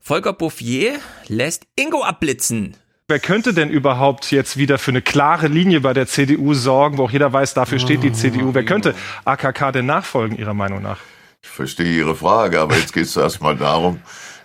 Volker 0.01 0.35
Bouffier 0.35 0.99
lässt 1.29 1.67
Ingo 1.77 2.03
abblitzen. 2.03 2.77
Wer 3.09 3.19
könnte 3.19 3.53
denn 3.53 3.71
überhaupt 3.71 4.31
jetzt 4.31 4.57
wieder 4.57 4.79
für 4.79 4.91
eine 4.91 5.03
klare 5.03 5.49
Linie 5.49 5.81
bei 5.81 5.93
der 5.93 6.07
CDU 6.07 6.55
sorgen, 6.55 6.99
wo 6.99 7.05
auch 7.05 7.11
jeder 7.11 7.33
weiß, 7.33 7.55
dafür 7.55 7.79
steht 7.79 8.03
die 8.03 8.13
CDU? 8.13 8.55
Wer 8.55 8.65
könnte 8.65 8.95
AKK 9.25 9.73
denn 9.73 9.87
nachfolgen, 9.87 10.39
Ihrer 10.39 10.55
Meinung 10.55 10.81
nach? 10.81 11.01
Ich 11.43 11.49
verstehe 11.49 11.95
Ihre 11.95 12.17
Frage, 12.17 12.61
aber 12.61 12.77
jetzt 12.77 12.95
geht 12.95 13.05
es 13.05 13.17
erstmal 13.19 13.57
darum, 13.57 14.01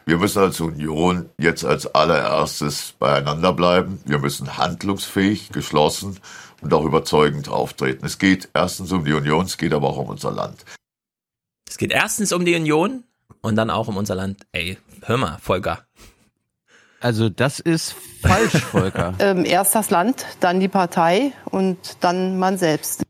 wir 0.05 0.17
müssen 0.17 0.39
als 0.39 0.59
Union 0.59 1.29
jetzt 1.37 1.63
als 1.63 1.93
allererstes 1.93 2.95
beieinander 2.97 3.53
bleiben. 3.53 4.01
Wir 4.05 4.17
müssen 4.17 4.57
handlungsfähig, 4.57 5.49
geschlossen 5.51 6.19
und 6.61 6.73
auch 6.73 6.85
überzeugend 6.85 7.49
auftreten. 7.49 8.05
Es 8.05 8.17
geht 8.17 8.49
erstens 8.53 8.91
um 8.91 9.05
die 9.05 9.13
Union, 9.13 9.45
es 9.45 9.57
geht 9.57 9.73
aber 9.73 9.87
auch 9.87 9.97
um 9.97 10.07
unser 10.07 10.31
Land. 10.31 10.65
Es 11.67 11.77
geht 11.77 11.91
erstens 11.91 12.31
um 12.31 12.45
die 12.45 12.55
Union 12.55 13.03
und 13.41 13.55
dann 13.55 13.69
auch 13.69 13.87
um 13.87 13.97
unser 13.97 14.15
Land. 14.15 14.45
Ey, 14.51 14.77
hör 15.03 15.17
mal, 15.17 15.37
Volker. 15.39 15.85
Also 16.99 17.29
das 17.29 17.59
ist 17.59 17.95
falsch, 18.21 18.57
Volker. 18.71 19.13
ähm, 19.19 19.45
erst 19.45 19.75
das 19.75 19.89
Land, 19.89 20.25
dann 20.39 20.59
die 20.59 20.67
Partei 20.67 21.31
und 21.45 21.97
dann 22.01 22.37
man 22.37 22.57
selbst. 22.57 23.03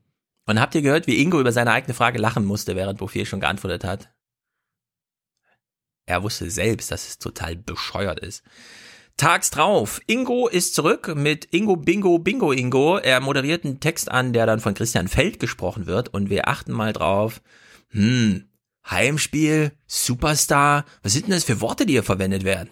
Und 0.46 0.60
habt 0.60 0.76
ihr 0.76 0.82
gehört, 0.82 1.08
wie 1.08 1.22
Ingo 1.22 1.40
über 1.40 1.52
seine 1.52 1.72
eigene 1.72 1.94
Frage 1.94 2.20
lachen 2.20 2.46
musste, 2.46 2.76
während 2.76 3.00
Bouffier 3.00 3.26
schon 3.26 3.40
geantwortet 3.40 3.84
hat? 3.84 4.10
Er 6.06 6.24
wusste 6.24 6.50
selbst, 6.50 6.92
dass 6.92 7.08
es 7.08 7.20
total 7.20 7.56
bescheuert 7.56 8.20
ist. 8.20 8.44
Tags 9.20 9.52
drauf. 9.52 10.00
Ingo 10.08 10.48
ist 10.48 10.74
zurück 10.74 11.14
mit 11.14 11.54
Ingo 11.54 11.76
Bingo 11.76 12.20
Bingo 12.20 12.54
Ingo. 12.54 12.98
Er 12.98 13.20
moderiert 13.20 13.66
einen 13.66 13.82
Text 13.82 14.10
an, 14.10 14.32
der 14.32 14.46
dann 14.46 14.62
von 14.62 14.74
Christian 14.74 15.10
Feld 15.10 15.42
gesprochen 15.42 15.88
wird 15.88 16.14
und 16.14 16.30
wir 16.30 16.48
achten 16.48 16.72
mal 16.72 16.94
drauf. 16.94 17.42
Hm, 17.90 18.46
Heimspiel, 18.90 19.74
Superstar. 19.88 20.86
Was 21.04 21.14
sind 21.14 21.28
denn 21.28 21.34
das 21.34 21.44
für 21.44 21.60
Worte, 21.60 21.86
die 21.86 21.94
hier 21.94 22.04
verwendet 22.04 22.46
werden? 22.46 22.70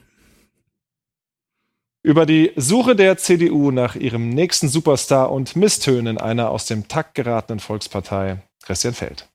Über 2.02 2.26
die 2.26 2.54
Suche 2.56 2.96
der 2.96 3.18
CDU 3.18 3.72
nach 3.72 3.96
ihrem 3.96 4.30
nächsten 4.30 4.70
Superstar 4.70 5.34
und 5.34 5.58
Misstönen 5.58 6.18
einer 6.18 6.50
aus 6.50 6.66
dem 6.66 6.88
Takt 6.88 7.16
geratenen 7.16 7.60
Volkspartei, 7.60 8.42
Christian 8.64 8.94
Feld. 8.94 9.28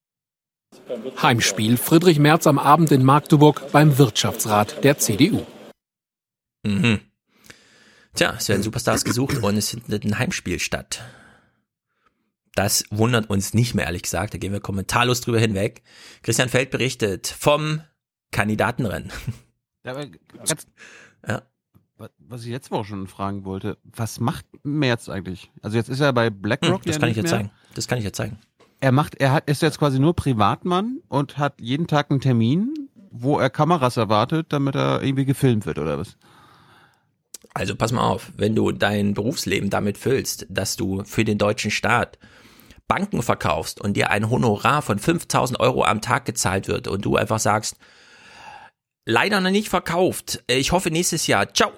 Heimspiel 1.20 1.76
Friedrich 1.76 2.18
Merz 2.18 2.46
am 2.46 2.58
Abend 2.58 2.90
in 2.90 3.04
Magdeburg 3.04 3.70
beim 3.70 3.98
Wirtschaftsrat 3.98 4.82
der 4.82 4.96
CDU. 4.96 5.44
Mhm. 6.62 7.00
Tja, 8.14 8.34
es 8.36 8.48
werden 8.48 8.62
Superstars 8.62 9.04
gesucht 9.04 9.38
und 9.38 9.56
es 9.56 9.70
findet 9.70 10.04
ein 10.04 10.18
Heimspiel 10.18 10.58
statt. 10.58 11.02
Das 12.54 12.84
wundert 12.90 13.30
uns 13.30 13.54
nicht 13.54 13.74
mehr, 13.74 13.86
ehrlich 13.86 14.02
gesagt. 14.02 14.34
Da 14.34 14.38
gehen 14.38 14.52
wir 14.52 14.60
kommentarlos 14.60 15.22
drüber 15.22 15.38
hinweg. 15.38 15.82
Christian 16.22 16.50
Feld 16.50 16.70
berichtet 16.70 17.26
vom 17.26 17.80
Kandidatenrennen. 18.30 19.10
Ja, 19.84 19.92
aber 19.92 20.06
ganz, 20.36 20.66
ja. 21.26 21.42
Was 22.18 22.44
ich 22.44 22.50
letzte 22.50 22.72
Woche 22.72 22.84
schon 22.86 23.06
fragen 23.06 23.44
wollte, 23.44 23.78
was 23.84 24.20
macht 24.20 24.44
Merz 24.64 25.08
eigentlich? 25.08 25.50
Also 25.62 25.76
jetzt 25.76 25.88
ist 25.88 26.00
er 26.00 26.12
bei 26.12 26.30
BlackRock. 26.30 26.84
Hm, 26.84 26.86
das 26.90 26.98
kann 26.98 27.08
ich 27.08 27.16
jetzt 27.16 27.30
mehr. 27.30 27.32
zeigen. 27.32 27.50
Das 27.74 27.86
kann 27.86 27.98
ich 27.98 28.04
jetzt 28.04 28.16
zeigen. 28.16 28.38
Er 28.80 28.92
macht, 28.92 29.14
er 29.14 29.32
hat, 29.32 29.48
ist 29.48 29.62
jetzt 29.62 29.78
quasi 29.78 30.00
nur 30.00 30.14
Privatmann 30.14 31.00
und 31.08 31.38
hat 31.38 31.60
jeden 31.60 31.86
Tag 31.86 32.10
einen 32.10 32.20
Termin, 32.20 32.74
wo 33.10 33.38
er 33.38 33.48
Kameras 33.48 33.96
erwartet, 33.96 34.46
damit 34.52 34.74
er 34.74 35.02
irgendwie 35.02 35.24
gefilmt 35.24 35.64
wird 35.66 35.78
oder 35.78 35.98
was? 35.98 36.16
Also 37.54 37.76
pass 37.76 37.92
mal 37.92 38.08
auf, 38.08 38.32
wenn 38.36 38.54
du 38.54 38.72
dein 38.72 39.14
Berufsleben 39.14 39.70
damit 39.70 39.98
füllst, 39.98 40.46
dass 40.48 40.76
du 40.76 41.04
für 41.04 41.24
den 41.24 41.38
deutschen 41.38 41.70
Staat 41.70 42.18
Banken 42.88 43.22
verkaufst 43.22 43.80
und 43.80 43.96
dir 43.96 44.10
ein 44.10 44.30
Honorar 44.30 44.82
von 44.82 44.98
5000 44.98 45.60
Euro 45.60 45.84
am 45.84 46.00
Tag 46.00 46.24
gezahlt 46.24 46.68
wird 46.68 46.88
und 46.88 47.04
du 47.04 47.16
einfach 47.16 47.38
sagst, 47.38 47.76
leider 49.06 49.40
noch 49.40 49.50
nicht 49.50 49.68
verkauft, 49.68 50.42
ich 50.46 50.72
hoffe 50.72 50.90
nächstes 50.90 51.26
Jahr, 51.26 51.52
ciao. 51.52 51.72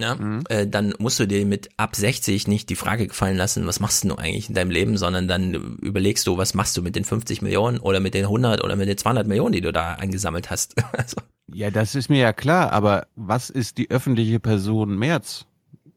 Ja, 0.00 0.14
mhm. 0.14 0.44
äh, 0.48 0.66
dann 0.66 0.94
musst 0.98 1.18
du 1.18 1.26
dir 1.26 1.44
mit 1.44 1.70
ab 1.76 1.96
60 1.96 2.46
nicht 2.46 2.70
die 2.70 2.76
Frage 2.76 3.08
gefallen 3.08 3.36
lassen, 3.36 3.66
was 3.66 3.80
machst 3.80 4.04
du 4.04 4.14
eigentlich 4.14 4.48
in 4.48 4.54
deinem 4.54 4.70
Leben, 4.70 4.96
sondern 4.96 5.26
dann 5.26 5.76
überlegst 5.82 6.24
du, 6.28 6.38
was 6.38 6.54
machst 6.54 6.76
du 6.76 6.82
mit 6.82 6.94
den 6.94 7.04
50 7.04 7.42
Millionen 7.42 7.78
oder 7.78 7.98
mit 7.98 8.14
den 8.14 8.24
100 8.24 8.62
oder 8.62 8.76
mit 8.76 8.88
den 8.88 8.96
200 8.96 9.26
Millionen, 9.26 9.52
die 9.52 9.60
du 9.60 9.72
da 9.72 9.94
eingesammelt 9.94 10.50
hast. 10.50 10.76
also. 10.92 11.16
Ja, 11.52 11.70
das 11.70 11.96
ist 11.96 12.08
mir 12.10 12.20
ja 12.20 12.32
klar, 12.32 12.72
aber 12.72 13.08
was 13.16 13.50
ist 13.50 13.76
die 13.78 13.90
öffentliche 13.90 14.38
Person 14.38 14.96
März 14.96 15.46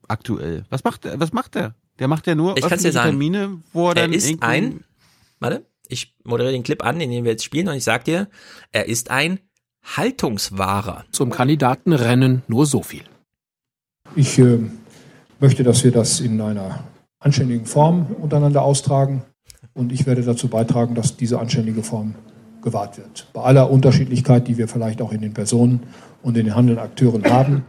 aktuell? 0.07 0.65
Was 0.69 0.83
macht 0.83 1.05
er? 1.05 1.19
Was 1.19 1.31
macht 1.31 1.55
er? 1.55 1.75
Der 1.99 2.07
macht 2.07 2.25
ja 2.25 2.33
nur 2.33 2.57
ich 2.57 2.63
öffentliche 2.63 2.87
dir 2.89 2.93
sagen, 2.93 3.09
Termine, 3.11 3.61
wo 3.71 3.89
er 3.89 3.95
dann 3.95 4.11
er 4.11 4.17
ist 4.17 4.41
ein, 4.41 4.83
warte, 5.39 5.65
ich 5.87 6.15
moderiere 6.23 6.53
den 6.53 6.63
Clip 6.63 6.83
an, 6.83 6.97
den 6.97 7.11
wir 7.11 7.31
jetzt 7.31 7.43
spielen 7.43 7.67
und 7.67 7.75
ich 7.75 7.83
sag 7.83 8.05
dir, 8.05 8.29
er 8.71 8.87
ist 8.87 9.11
ein 9.11 9.39
Haltungswahrer. 9.83 11.05
Zum 11.11 11.29
Kandidatenrennen 11.29 12.41
nur 12.47 12.65
so 12.65 12.81
viel. 12.81 13.03
Ich 14.15 14.37
äh, 14.39 14.59
möchte, 15.39 15.63
dass 15.63 15.83
wir 15.83 15.91
das 15.91 16.19
in 16.19 16.41
einer 16.41 16.83
anständigen 17.19 17.65
Form 17.65 18.07
untereinander 18.19 18.63
austragen 18.63 19.23
und 19.73 19.91
ich 19.91 20.05
werde 20.05 20.23
dazu 20.23 20.47
beitragen, 20.49 20.95
dass 20.95 21.15
diese 21.15 21.39
anständige 21.39 21.83
Form 21.83 22.15
gewahrt 22.61 22.97
wird. 22.97 23.27
Bei 23.33 23.41
aller 23.41 23.69
Unterschiedlichkeit, 23.69 24.47
die 24.47 24.57
wir 24.57 24.67
vielleicht 24.67 25.01
auch 25.01 25.11
in 25.11 25.21
den 25.21 25.33
Personen 25.33 25.83
und 26.21 26.37
in 26.37 26.45
den 26.45 26.55
handelnden 26.55 26.83
Akteuren 26.83 27.23
haben. 27.25 27.65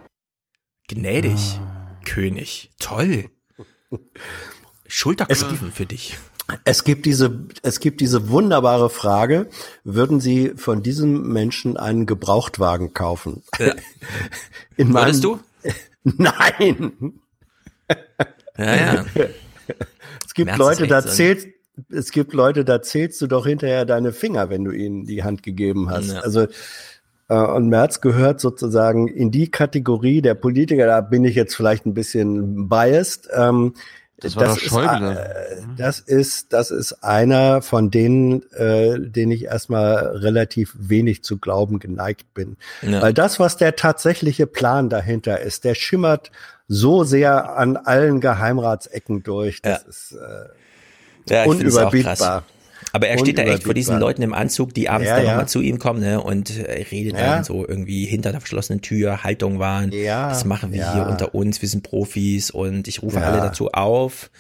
Gnädig, 0.88 1.60
ah. 1.60 1.96
König, 2.04 2.72
toll. 2.78 3.26
Schulterklopfen 4.86 5.70
für 5.70 5.86
dich. 5.86 6.18
Es 6.64 6.84
gibt 6.84 7.06
diese, 7.06 7.46
es 7.62 7.78
gibt 7.78 8.00
diese 8.00 8.28
wunderbare 8.28 8.90
Frage, 8.90 9.48
würden 9.84 10.20
Sie 10.20 10.52
von 10.56 10.82
diesem 10.82 11.32
Menschen 11.32 11.76
einen 11.76 12.04
Gebrauchtwagen 12.04 12.92
kaufen? 12.92 13.42
Ja. 13.58 13.74
In 14.76 14.92
Würdest 14.92 15.24
du? 15.24 15.38
Nein. 16.18 17.12
Ja, 18.56 18.74
ja. 18.76 19.04
Es 20.26 20.34
gibt 20.34 20.46
Merz 20.46 20.58
Leute, 20.58 20.86
da 20.86 21.04
zählst, 21.04 21.46
es 21.90 22.10
gibt 22.10 22.32
Leute, 22.32 22.64
da 22.64 22.80
zählst 22.80 23.20
du 23.20 23.26
doch 23.26 23.46
hinterher 23.46 23.84
deine 23.84 24.12
Finger, 24.12 24.48
wenn 24.48 24.64
du 24.64 24.70
ihnen 24.70 25.04
die 25.04 25.22
Hand 25.24 25.42
gegeben 25.42 25.90
hast. 25.90 26.10
Ja. 26.10 26.20
Also 26.20 26.46
äh, 27.28 27.34
und 27.34 27.68
Merz 27.68 28.00
gehört 28.00 28.40
sozusagen 28.40 29.08
in 29.08 29.30
die 29.30 29.50
Kategorie 29.50 30.22
der 30.22 30.34
Politiker. 30.34 30.86
Da 30.86 31.00
bin 31.00 31.24
ich 31.24 31.34
jetzt 31.34 31.54
vielleicht 31.54 31.86
ein 31.86 31.94
bisschen 31.94 32.68
biased. 32.68 33.28
Ähm, 33.34 33.74
Das 34.22 34.36
war 34.36 34.46
doch 34.46 34.56
ist, 34.56 34.68
Schäuble. 34.68 35.18
äh, 35.18 35.62
das 35.76 35.98
ist, 36.00 36.52
das 36.52 36.70
ist 36.70 37.02
einer 37.04 37.60
von 37.62 37.90
denen, 37.90 38.50
äh, 38.52 38.98
den 39.00 39.30
ich 39.30 39.44
erstmal 39.44 39.96
relativ 40.16 40.74
wenig 40.78 41.22
zu 41.24 41.38
glauben 41.38 41.78
geneigt 41.78 42.32
bin. 42.34 42.56
Ja. 42.82 43.02
Weil 43.02 43.12
das, 43.14 43.40
was 43.40 43.56
der 43.56 43.76
tatsächliche 43.76 44.46
Plan 44.46 44.88
dahinter 44.88 45.40
ist, 45.40 45.64
der 45.64 45.74
schimmert 45.74 46.30
so 46.68 47.04
sehr 47.04 47.56
an 47.56 47.76
allen 47.76 48.20
Geheimratsecken 48.20 49.22
durch. 49.22 49.60
Das 49.62 49.82
Ja. 49.82 49.88
ist 49.88 50.12
äh, 50.12 51.34
Ja, 51.34 51.44
unüberbietbar. 51.44 52.44
Aber 52.92 53.08
er 53.08 53.18
steht 53.18 53.38
da 53.38 53.42
echt 53.42 53.64
vor 53.64 53.74
diesen. 53.74 53.98
Leuten 53.98 54.22
im 54.22 54.34
Anzug, 54.34 54.74
die 54.74 54.88
abends 54.88 55.08
Ja, 55.08 55.16
dann 55.16 55.24
ja. 55.24 55.30
nochmal 55.32 55.48
zu 55.48 55.60
ihm 55.60 55.78
kommen 55.78 56.00
ne, 56.00 56.20
und 56.20 56.58
äh, 56.58 56.84
redet 56.90 57.14
Ja. 57.18 57.36
dann 57.36 57.44
so 57.44 57.66
irgendwie 57.66 58.04
hinter 58.04 58.32
der 58.32 58.40
verschlossenen 58.40 58.80
Tür, 58.82 59.24
Haltung 59.24 59.58
wahren. 59.58 59.90
Ja, 59.92 60.28
Das 60.28 60.44
machen 60.44 60.72
wir 60.72 60.92
hier 60.92 61.06
unter 61.06 61.34
uns, 61.34 61.62
wir 61.62 61.68
sind 61.68 61.82
Profis 61.82 62.50
und 62.50 62.88
ich 62.88 63.02
rufe 63.02 63.20
alle 63.22 63.38
dazu 63.38 63.70
auf. 63.72 64.30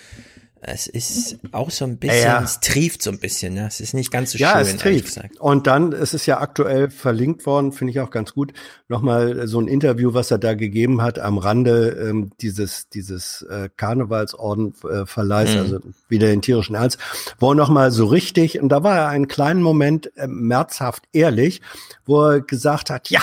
Es 0.64 0.86
ist 0.86 1.38
auch 1.50 1.70
so 1.72 1.84
ein 1.84 1.96
bisschen, 1.96 2.22
Ja. 2.22 2.40
es 2.40 2.60
trieft 2.60 3.02
so 3.02 3.10
ein 3.10 3.18
bisschen, 3.18 3.54
ne? 3.54 3.66
Es 3.66 3.80
ist 3.80 3.94
nicht 3.94 4.12
ganz 4.12 4.30
so 4.30 4.38
ja, 4.38 4.52
schön, 4.52 4.60
es 4.60 4.68
ehrlich 4.68 4.80
trieft. 5.02 5.06
gesagt. 5.06 5.40
Und 5.40 5.66
dann, 5.66 5.92
es 5.92 6.14
ist 6.14 6.26
ja 6.26 6.40
aktuell 6.40 6.88
verlinkt 6.88 7.46
worden, 7.46 7.72
finde 7.72 7.90
ich 7.90 7.98
auch 7.98 8.10
ganz 8.10 8.32
gut, 8.32 8.52
nochmal 8.86 9.48
so 9.48 9.60
ein 9.60 9.66
Interview, 9.66 10.14
was 10.14 10.30
er 10.30 10.38
da 10.38 10.54
gegeben 10.54 11.02
hat 11.02 11.18
am 11.18 11.38
Rande 11.38 11.88
ähm, 12.08 12.30
dieses, 12.40 12.88
dieses 12.90 13.42
äh, 13.42 13.70
Karnevalsorden-Verleihs, 13.76 15.02
äh, 15.02 15.06
Verleihs, 15.06 15.50
Mhm. 15.54 15.58
also 15.60 15.80
wieder 16.08 16.28
den 16.28 16.42
tierischen 16.42 16.76
Ernst, 16.76 16.98
wo 17.40 17.50
er 17.50 17.54
nochmal 17.56 17.90
so 17.90 18.06
richtig, 18.06 18.60
und 18.60 18.68
da 18.68 18.84
war 18.84 18.96
er 18.96 19.08
einen 19.08 19.26
kleinen 19.26 19.62
Moment 19.62 20.16
äh, 20.16 20.28
merzhaft 20.28 21.02
ehrlich, 21.12 21.60
wo 22.06 22.22
er 22.24 22.40
gesagt 22.40 22.88
hat, 22.90 23.10
ja, 23.10 23.22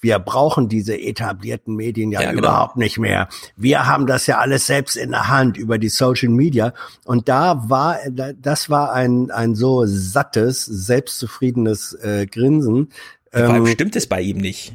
wir 0.00 0.18
brauchen 0.18 0.68
diese 0.68 0.96
etablierten 0.98 1.74
Medien 1.74 2.12
ja, 2.12 2.20
Ja, 2.22 2.30
genau. 2.30 2.42
überhaupt 2.42 2.76
nicht 2.76 2.98
mehr. 2.98 3.28
Wir 3.56 3.86
haben 3.86 4.06
das 4.06 4.26
ja 4.26 4.38
alles 4.38 4.66
selbst 4.66 4.96
in 4.96 5.10
der 5.10 5.28
Hand 5.28 5.56
über 5.56 5.78
die 5.78 5.88
Social 5.88 6.28
Media. 6.28 6.72
Und 7.04 7.28
da 7.28 7.68
war, 7.68 7.98
da- 8.10 8.32
das 8.32 8.70
war 8.70 8.92
ein, 8.92 9.30
ein 9.32 9.54
so 9.54 9.84
sattes, 9.86 10.64
selbstzufriedenes 10.64 11.94
äh, 11.94 12.26
Grinsen. 12.26 12.90
Vor 13.32 13.42
allem 13.42 13.66
Ähm, 13.66 13.72
stimmt 13.72 13.96
es 13.96 14.06
bei 14.06 14.20
ihm 14.20 14.38
nicht. 14.38 14.72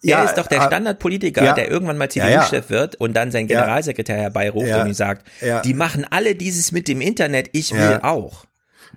ja, 0.00 0.20
er 0.20 0.24
ist 0.24 0.34
doch 0.38 0.46
der 0.46 0.62
äh, 0.62 0.66
Standardpolitiker, 0.66 1.44
ja. 1.44 1.52
der 1.52 1.70
irgendwann 1.70 1.98
mal 1.98 2.08
Ja, 2.12 2.28
ja. 2.28 2.40
CDU-Chef 2.42 2.70
wird 2.70 2.96
und 2.96 3.14
dann 3.14 3.30
seinen 3.30 3.48
Ja. 3.48 3.60
Generalsekretär 3.60 4.16
herbeiruft 4.16 4.68
Ja. 4.68 4.80
und 4.80 4.88
ihm 4.88 4.94
sagt, 4.94 5.26
Ja. 5.40 5.60
die 5.60 5.74
machen 5.74 6.06
alle 6.08 6.34
dieses 6.34 6.72
mit 6.72 6.88
dem 6.88 7.00
Internet, 7.00 7.50
ich 7.52 7.72
will 7.74 7.80
Ja. 7.80 8.04
auch. 8.04 8.45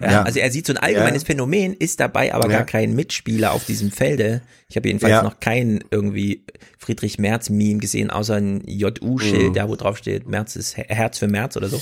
Ja. 0.02 0.24
Also 0.24 0.40
er 0.40 0.52
sieht 0.52 0.66
so 0.68 0.74
ein 0.74 0.78
allgemeines 0.78 1.24
Ja. 1.24 1.28
Phänomen, 1.28 1.74
ist 1.74 2.00
dabei 2.00 2.34
aber 2.34 2.50
Ja. 2.50 2.58
gar 2.60 2.66
kein 2.66 2.96
Mitspieler 2.96 3.52
auf 3.52 3.66
diesem 3.66 3.92
Felde. 3.92 4.42
Ich 4.70 4.76
habe 4.78 4.88
jedenfalls 4.88 5.12
Ja. 5.12 5.24
noch 5.24 5.40
kein 5.40 5.84
irgendwie 5.92 6.44
Friedrich 6.78 7.20
Merz-Meme 7.20 7.80
gesehen, 7.80 8.10
außer 8.10 8.36
ein 8.36 8.62
JU-Schild, 8.66 9.50
Mhm. 9.50 9.54
da 9.54 9.68
wo 9.68 9.76
drauf 9.76 9.98
steht, 9.98 10.28
Merz 10.28 10.56
ist 10.56 10.78
Her- 10.78 10.86
Herz 10.88 11.18
für 11.18 11.28
März 11.28 11.58
oder 11.58 11.68
so. 11.68 11.82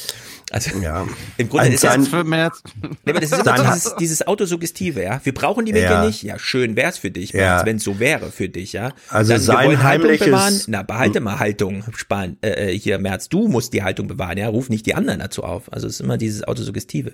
Also 0.52 0.72
im 1.38 1.49
Grunde 1.49 1.65
Ein 1.68 1.73
ist 1.73 1.84
das, 1.84 1.94
Sein- 1.94 2.03
für 2.06 2.23
März. 2.23 2.64
Nee, 3.06 3.11
aber 3.11 3.19
das 3.19 3.31
ist 3.31 3.39
immer 3.45 3.56
dieses, 3.73 3.95
dieses 3.99 4.26
Autosuggestive, 4.27 5.03
ja. 5.03 5.22
Wir 5.23 5.34
brauchen 5.34 5.65
die 5.65 5.73
Medien 5.73 5.91
Ja. 5.91 6.06
nicht. 6.06 6.23
Ja, 6.23 6.39
schön 6.39 6.76
wär's 6.76 6.98
für 6.98 7.11
dich, 7.11 7.31
Ja. 7.34 7.65
wenn 7.65 7.76
es 7.77 7.84
so 7.84 7.99
wäre 7.99 8.31
für 8.31 8.49
dich, 8.49 8.73
ja. 8.73 8.94
Also 9.10 9.34
wir 9.34 9.39
sein 9.39 9.68
wollen 9.68 9.84
Haltung 9.84 10.07
heimliches- 10.10 10.26
bewahren. 10.26 10.61
Na, 10.68 10.81
behalte 10.84 11.19
mal 11.19 11.39
Haltung, 11.39 11.84
sparen. 11.95 12.38
Äh, 12.41 12.72
äh, 12.73 12.80
hier, 12.80 12.98
Merz, 12.99 13.30
du 13.30 13.48
musst 13.48 13.73
die 13.73 13.84
Haltung 13.84 14.07
bewahren, 14.07 14.38
ja. 14.38 14.48
Ruf 14.48 14.69
nicht 14.69 14.85
die 14.88 14.95
anderen 14.95 15.19
dazu 15.19 15.44
auf. 15.44 15.72
Also 15.72 15.88
es 15.88 15.95
ist 15.95 15.99
immer 16.02 16.18
dieses 16.18 16.44
Autosuggestive. 16.45 17.14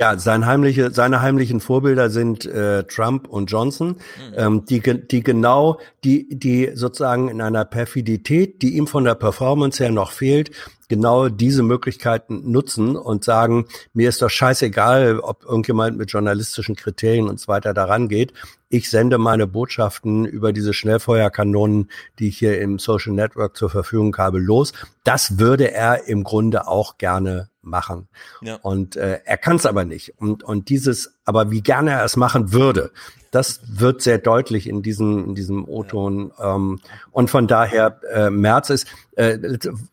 Ja, 0.00 0.16
sein 0.16 0.46
heimliche, 0.46 0.92
seine 0.92 1.22
heimlichen 1.22 1.58
Vorbilder 1.58 2.08
sind 2.08 2.46
äh, 2.46 2.84
Trump 2.84 3.26
und 3.26 3.50
Johnson, 3.50 3.96
ähm, 4.36 4.64
die, 4.64 4.80
die 4.80 5.24
genau, 5.24 5.80
die, 6.04 6.28
die 6.38 6.70
sozusagen 6.74 7.28
in 7.28 7.40
einer 7.40 7.64
Perfidität, 7.64 8.62
die 8.62 8.76
ihm 8.76 8.86
von 8.86 9.02
der 9.02 9.16
Performance 9.16 9.82
her 9.82 9.90
noch 9.90 10.12
fehlt, 10.12 10.52
genau 10.88 11.28
diese 11.28 11.64
Möglichkeiten 11.64 12.48
nutzen 12.48 12.94
und 12.94 13.24
sagen, 13.24 13.66
mir 13.92 14.08
ist 14.08 14.22
doch 14.22 14.30
scheißegal, 14.30 15.18
ob 15.18 15.44
irgendjemand 15.44 15.98
mit 15.98 16.12
journalistischen 16.12 16.76
Kriterien 16.76 17.28
und 17.28 17.40
so 17.40 17.48
weiter 17.48 17.74
daran 17.74 18.08
geht. 18.08 18.32
Ich 18.68 18.90
sende 18.90 19.18
meine 19.18 19.48
Botschaften 19.48 20.26
über 20.26 20.52
diese 20.52 20.74
Schnellfeuerkanonen, 20.74 21.90
die 22.20 22.28
ich 22.28 22.38
hier 22.38 22.60
im 22.60 22.78
Social 22.78 23.14
Network 23.14 23.56
zur 23.56 23.68
Verfügung 23.68 24.16
habe, 24.16 24.38
los. 24.38 24.72
Das 25.02 25.40
würde 25.40 25.72
er 25.72 26.06
im 26.06 26.22
Grunde 26.22 26.68
auch 26.68 26.98
gerne 26.98 27.48
machen. 27.68 28.08
Ja. 28.42 28.56
Und 28.56 28.96
äh, 28.96 29.20
er 29.24 29.36
kann 29.36 29.56
es 29.56 29.66
aber 29.66 29.84
nicht. 29.84 30.14
Und, 30.18 30.42
und 30.42 30.68
dieses, 30.68 31.18
aber 31.24 31.50
wie 31.50 31.62
gerne 31.62 31.92
er 31.92 32.04
es 32.04 32.16
machen 32.16 32.52
würde, 32.52 32.90
das 33.30 33.60
wird 33.68 34.00
sehr 34.02 34.18
deutlich 34.18 34.68
in 34.68 34.82
diesem, 34.82 35.24
in 35.26 35.34
diesem 35.34 35.68
O-Ton. 35.68 36.32
Ähm, 36.42 36.80
und 37.12 37.30
von 37.30 37.46
daher, 37.46 38.00
äh, 38.12 38.30
Merz 38.30 38.70
ist, 38.70 38.86
äh, 39.16 39.38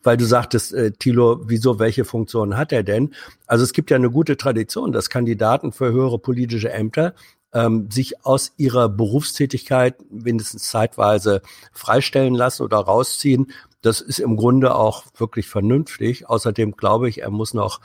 weil 0.02 0.16
du 0.16 0.24
sagtest, 0.24 0.72
äh, 0.72 0.92
Thilo, 0.92 1.42
wieso, 1.46 1.78
welche 1.78 2.04
Funktion 2.04 2.56
hat 2.56 2.72
er 2.72 2.82
denn? 2.82 3.14
Also 3.46 3.64
es 3.64 3.72
gibt 3.72 3.90
ja 3.90 3.96
eine 3.96 4.10
gute 4.10 4.36
Tradition, 4.36 4.92
dass 4.92 5.10
Kandidaten 5.10 5.72
für 5.72 5.92
höhere 5.92 6.18
politische 6.18 6.72
Ämter 6.72 7.14
ähm, 7.52 7.90
sich 7.90 8.24
aus 8.24 8.52
ihrer 8.56 8.88
Berufstätigkeit 8.88 9.96
mindestens 10.10 10.68
zeitweise 10.68 11.42
freistellen 11.72 12.34
lassen 12.34 12.62
oder 12.62 12.78
rausziehen. 12.78 13.52
Das 13.82 14.00
ist 14.00 14.18
im 14.18 14.36
Grunde 14.36 14.74
auch 14.74 15.04
wirklich 15.16 15.48
vernünftig. 15.48 16.28
Außerdem 16.28 16.76
glaube 16.76 17.08
ich, 17.08 17.22
er 17.22 17.30
muss 17.30 17.54
noch 17.54 17.80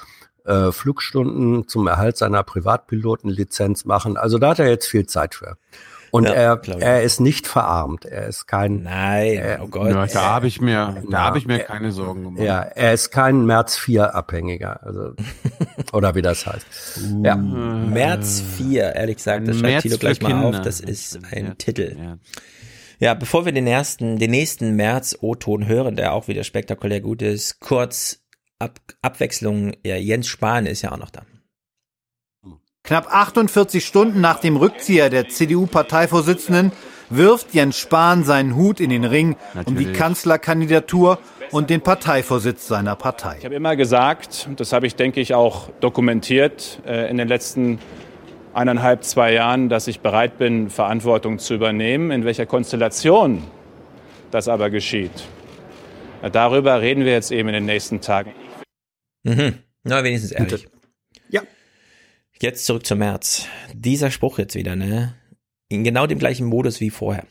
äh, 0.45 0.71
Flugstunden 0.71 1.67
zum 1.67 1.87
Erhalt 1.87 2.17
seiner 2.17 2.43
Privatpilotenlizenz 2.43 3.85
machen. 3.85 4.17
Also 4.17 4.39
da 4.39 4.49
hat 4.49 4.59
er 4.59 4.69
jetzt 4.69 4.87
viel 4.87 5.05
Zeit 5.05 5.35
für. 5.35 5.57
Und 6.11 6.25
Ja, 6.25 6.33
er, 6.33 6.61
er 6.81 7.03
ist 7.03 7.21
nicht 7.21 7.47
verarmt. 7.47 8.05
Er 8.05 8.27
ist 8.27 8.45
kein. 8.45 8.83
Nein, 8.83 9.59
oh 9.61 9.67
Gott. 9.67 9.89
Ja, 9.89 10.05
da 10.05 10.23
habe 10.23 10.47
ich 10.47 10.59
mir, 10.59 11.01
da 11.09 11.21
habe 11.21 11.37
ich 11.37 11.47
mir 11.47 11.61
äh, 11.61 11.63
keine 11.63 11.91
Sorgen 11.93 12.23
gemacht. 12.23 12.43
Ja, 12.43 12.61
er 12.61 12.93
ist 12.93 13.11
kein 13.11 13.45
März 13.45 13.77
4 13.77 14.13
Abhängiger. 14.13 14.83
Also, 14.83 15.13
oder 15.93 16.13
wie 16.15 16.21
das 16.21 16.45
heißt. 16.45 16.65
Ja. 17.23 17.35
März 17.37 18.43
4, 18.57 18.95
ehrlich 18.95 19.17
gesagt, 19.17 19.47
das 19.47 19.57
schreibt 19.57 19.83
Thilo 19.83 19.97
gleich 19.97 20.21
mal 20.21 20.43
auf. 20.43 20.61
Das 20.61 20.81
ist 20.81 21.19
ein 21.31 21.45
März, 21.45 21.57
Titel. 21.57 21.95
März. 21.95 22.19
Ja, 22.99 23.13
bevor 23.15 23.45
wir 23.45 23.51
den 23.51 23.65
ersten, 23.65 24.19
den 24.19 24.29
nächsten 24.29 24.75
März-O-Ton 24.75 25.65
hören, 25.65 25.95
der 25.95 26.13
auch 26.13 26.27
wieder 26.27 26.43
spektakulär 26.43 27.01
gut 27.01 27.21
ist, 27.21 27.59
kurz 27.59 28.19
Ab 28.59 28.79
Abwechslung. 29.01 29.73
Ja, 29.83 29.95
Jens 29.95 30.27
Spahn 30.27 30.67
ist 30.67 30.83
ja 30.83 30.91
auch 30.91 30.97
noch 30.97 31.09
da. 31.09 31.23
Knapp 32.83 33.13
48 33.13 33.85
Stunden 33.85 34.21
nach 34.21 34.39
dem 34.39 34.57
Rückzieher 34.57 35.09
der 35.09 35.29
CDU-Parteivorsitzenden 35.29 36.71
wirft 37.09 37.53
Jens 37.53 37.77
Spahn 37.77 38.23
seinen 38.23 38.55
Hut 38.55 38.79
in 38.79 38.89
den 38.89 39.05
Ring 39.05 39.35
um 39.65 39.75
die 39.75 39.85
Natürlich. 39.85 39.97
Kanzlerkandidatur 39.97 41.19
und 41.51 41.69
den 41.69 41.81
Parteivorsitz 41.81 42.67
seiner 42.67 42.95
Partei. 42.95 43.37
Ich 43.39 43.45
habe 43.45 43.55
immer 43.55 43.75
gesagt, 43.75 44.47
und 44.49 44.59
das 44.59 44.73
habe 44.73 44.87
ich, 44.87 44.95
denke 44.95 45.19
ich, 45.19 45.33
auch 45.33 45.69
dokumentiert 45.79 46.81
äh, 46.85 47.09
in 47.09 47.17
den 47.17 47.27
letzten 47.27 47.79
eineinhalb, 48.53 49.03
zwei 49.03 49.33
Jahren, 49.33 49.69
dass 49.69 49.87
ich 49.87 49.99
bereit 49.99 50.37
bin, 50.37 50.69
Verantwortung 50.69 51.39
zu 51.39 51.53
übernehmen. 51.53 52.11
In 52.11 52.25
welcher 52.25 52.45
Konstellation 52.45 53.43
das 54.31 54.47
aber 54.47 54.69
geschieht, 54.69 55.11
na, 56.21 56.29
darüber 56.29 56.81
reden 56.81 57.05
wir 57.05 57.11
jetzt 57.11 57.31
eben 57.31 57.49
in 57.49 57.53
den 57.53 57.65
nächsten 57.65 58.01
Tagen. 58.01 58.33
Mhm. 59.23 59.59
Na, 59.83 60.03
wenigstens 60.03 60.31
ehrlich. 60.31 60.67
Ja. 62.41 62.49
Jetzt 62.49 62.65
zurück 62.65 62.85
zum 62.87 62.99
März. 62.99 63.45
Dieser 63.73 64.09
Spruch 64.09 64.39
jetzt 64.39 64.55
wieder, 64.55 64.75
ne? 64.75 65.13
In 65.69 65.83
genau 65.83 66.07
dem 66.07 66.17
gleichen 66.17 66.47
Modus 66.47 66.79
wie 66.81 66.89
vorher. 66.89 67.23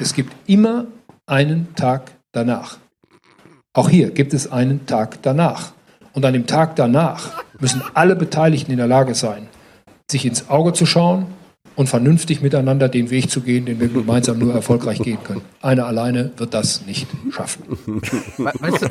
Es 0.00 0.14
gibt 0.14 0.32
immer 0.48 0.86
einen 1.26 1.72
Tag 1.76 2.10
danach. 2.32 2.78
Auch 3.72 3.88
hier 3.88 4.10
gibt 4.10 4.34
es 4.34 4.50
einen 4.50 4.86
Tag 4.86 5.22
danach. 5.22 5.72
Und 6.12 6.24
an 6.24 6.32
dem 6.32 6.46
Tag 6.46 6.74
danach 6.76 7.44
müssen 7.60 7.82
alle 7.94 8.16
Beteiligten 8.16 8.72
in 8.72 8.78
der 8.78 8.88
Lage 8.88 9.14
sein, 9.14 9.46
sich 10.10 10.26
ins 10.26 10.48
Auge 10.50 10.72
zu 10.72 10.84
schauen 10.84 11.26
und 11.76 11.88
vernünftig 11.88 12.42
miteinander 12.42 12.88
den 12.88 13.10
Weg 13.10 13.30
zu 13.30 13.42
gehen, 13.42 13.64
den 13.64 13.78
wir 13.78 13.88
gemeinsam 13.88 14.38
nur 14.38 14.52
erfolgreich 14.52 14.98
gehen 14.98 15.22
können. 15.22 15.42
Einer 15.62 15.86
alleine 15.86 16.32
wird 16.36 16.52
das 16.52 16.84
nicht 16.84 17.06
schaffen. 17.30 17.62
Weißt 18.38 18.82
du, 18.82 18.88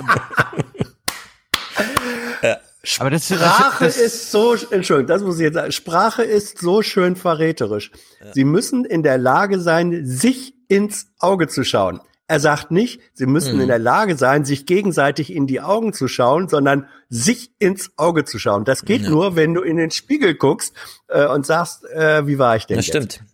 aber 2.99 3.09
das, 3.11 3.25
Sprache 3.27 3.85
das, 3.85 3.95
das, 3.95 4.03
ist 4.03 4.31
so, 4.31 4.53
Entschuldigung, 4.55 5.07
das 5.07 5.21
muss 5.21 5.35
ich 5.37 5.43
jetzt 5.43 5.53
sagen. 5.53 5.71
Sprache 5.71 6.23
ist 6.23 6.57
so 6.59 6.81
schön 6.81 7.15
verräterisch. 7.15 7.91
Sie 8.33 8.43
müssen 8.43 8.85
in 8.85 9.03
der 9.03 9.17
Lage 9.17 9.59
sein, 9.59 10.05
sich 10.05 10.53
ins 10.67 11.07
Auge 11.19 11.47
zu 11.47 11.63
schauen. 11.63 11.99
Er 12.27 12.39
sagt 12.39 12.71
nicht, 12.71 13.01
sie 13.13 13.25
müssen 13.25 13.55
Mhm. 13.55 13.61
in 13.63 13.67
der 13.67 13.77
Lage 13.79 14.15
sein, 14.17 14.45
sich 14.45 14.65
gegenseitig 14.65 15.33
in 15.33 15.47
die 15.47 15.59
Augen 15.59 15.91
zu 15.91 16.07
schauen, 16.07 16.47
sondern 16.47 16.87
sich 17.09 17.51
ins 17.59 17.91
Auge 17.97 18.23
zu 18.23 18.39
schauen. 18.39 18.63
Das 18.63 18.85
geht 18.85 19.01
Ja. 19.01 19.09
nur, 19.09 19.35
wenn 19.35 19.53
du 19.53 19.61
in 19.61 19.75
den 19.77 19.91
Spiegel 19.91 20.33
guckst 20.35 20.73
äh, 21.09 21.25
und 21.27 21.45
sagst, 21.45 21.83
äh, 21.91 22.25
wie 22.27 22.39
war 22.39 22.55
ich 22.55 22.65
denn 22.67 22.77
Das 22.77 22.87
jetzt? 22.87 23.15
stimmt. 23.15 23.25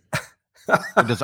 und, 0.96 1.08
das, 1.10 1.20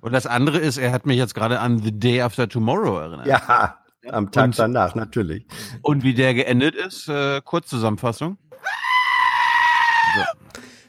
und 0.00 0.12
das 0.12 0.26
andere 0.26 0.58
ist, 0.58 0.78
er 0.78 0.90
hat 0.92 1.06
mich 1.06 1.16
jetzt 1.16 1.34
gerade 1.34 1.60
an 1.60 1.78
The 1.80 1.92
Day 1.98 2.20
After 2.22 2.48
Tomorrow 2.48 2.98
erinnert. 2.98 3.26
Ja, 3.28 3.78
am 4.08 4.30
Tag 4.30 4.46
Und- 4.46 4.58
danach, 4.58 4.94
natürlich. 4.94 5.46
Und 5.82 6.02
wie 6.02 6.14
der 6.14 6.34
geendet 6.34 6.74
ist, 6.74 7.08
äh, 7.08 7.40
Kurzzusammenfassung. 7.44 8.38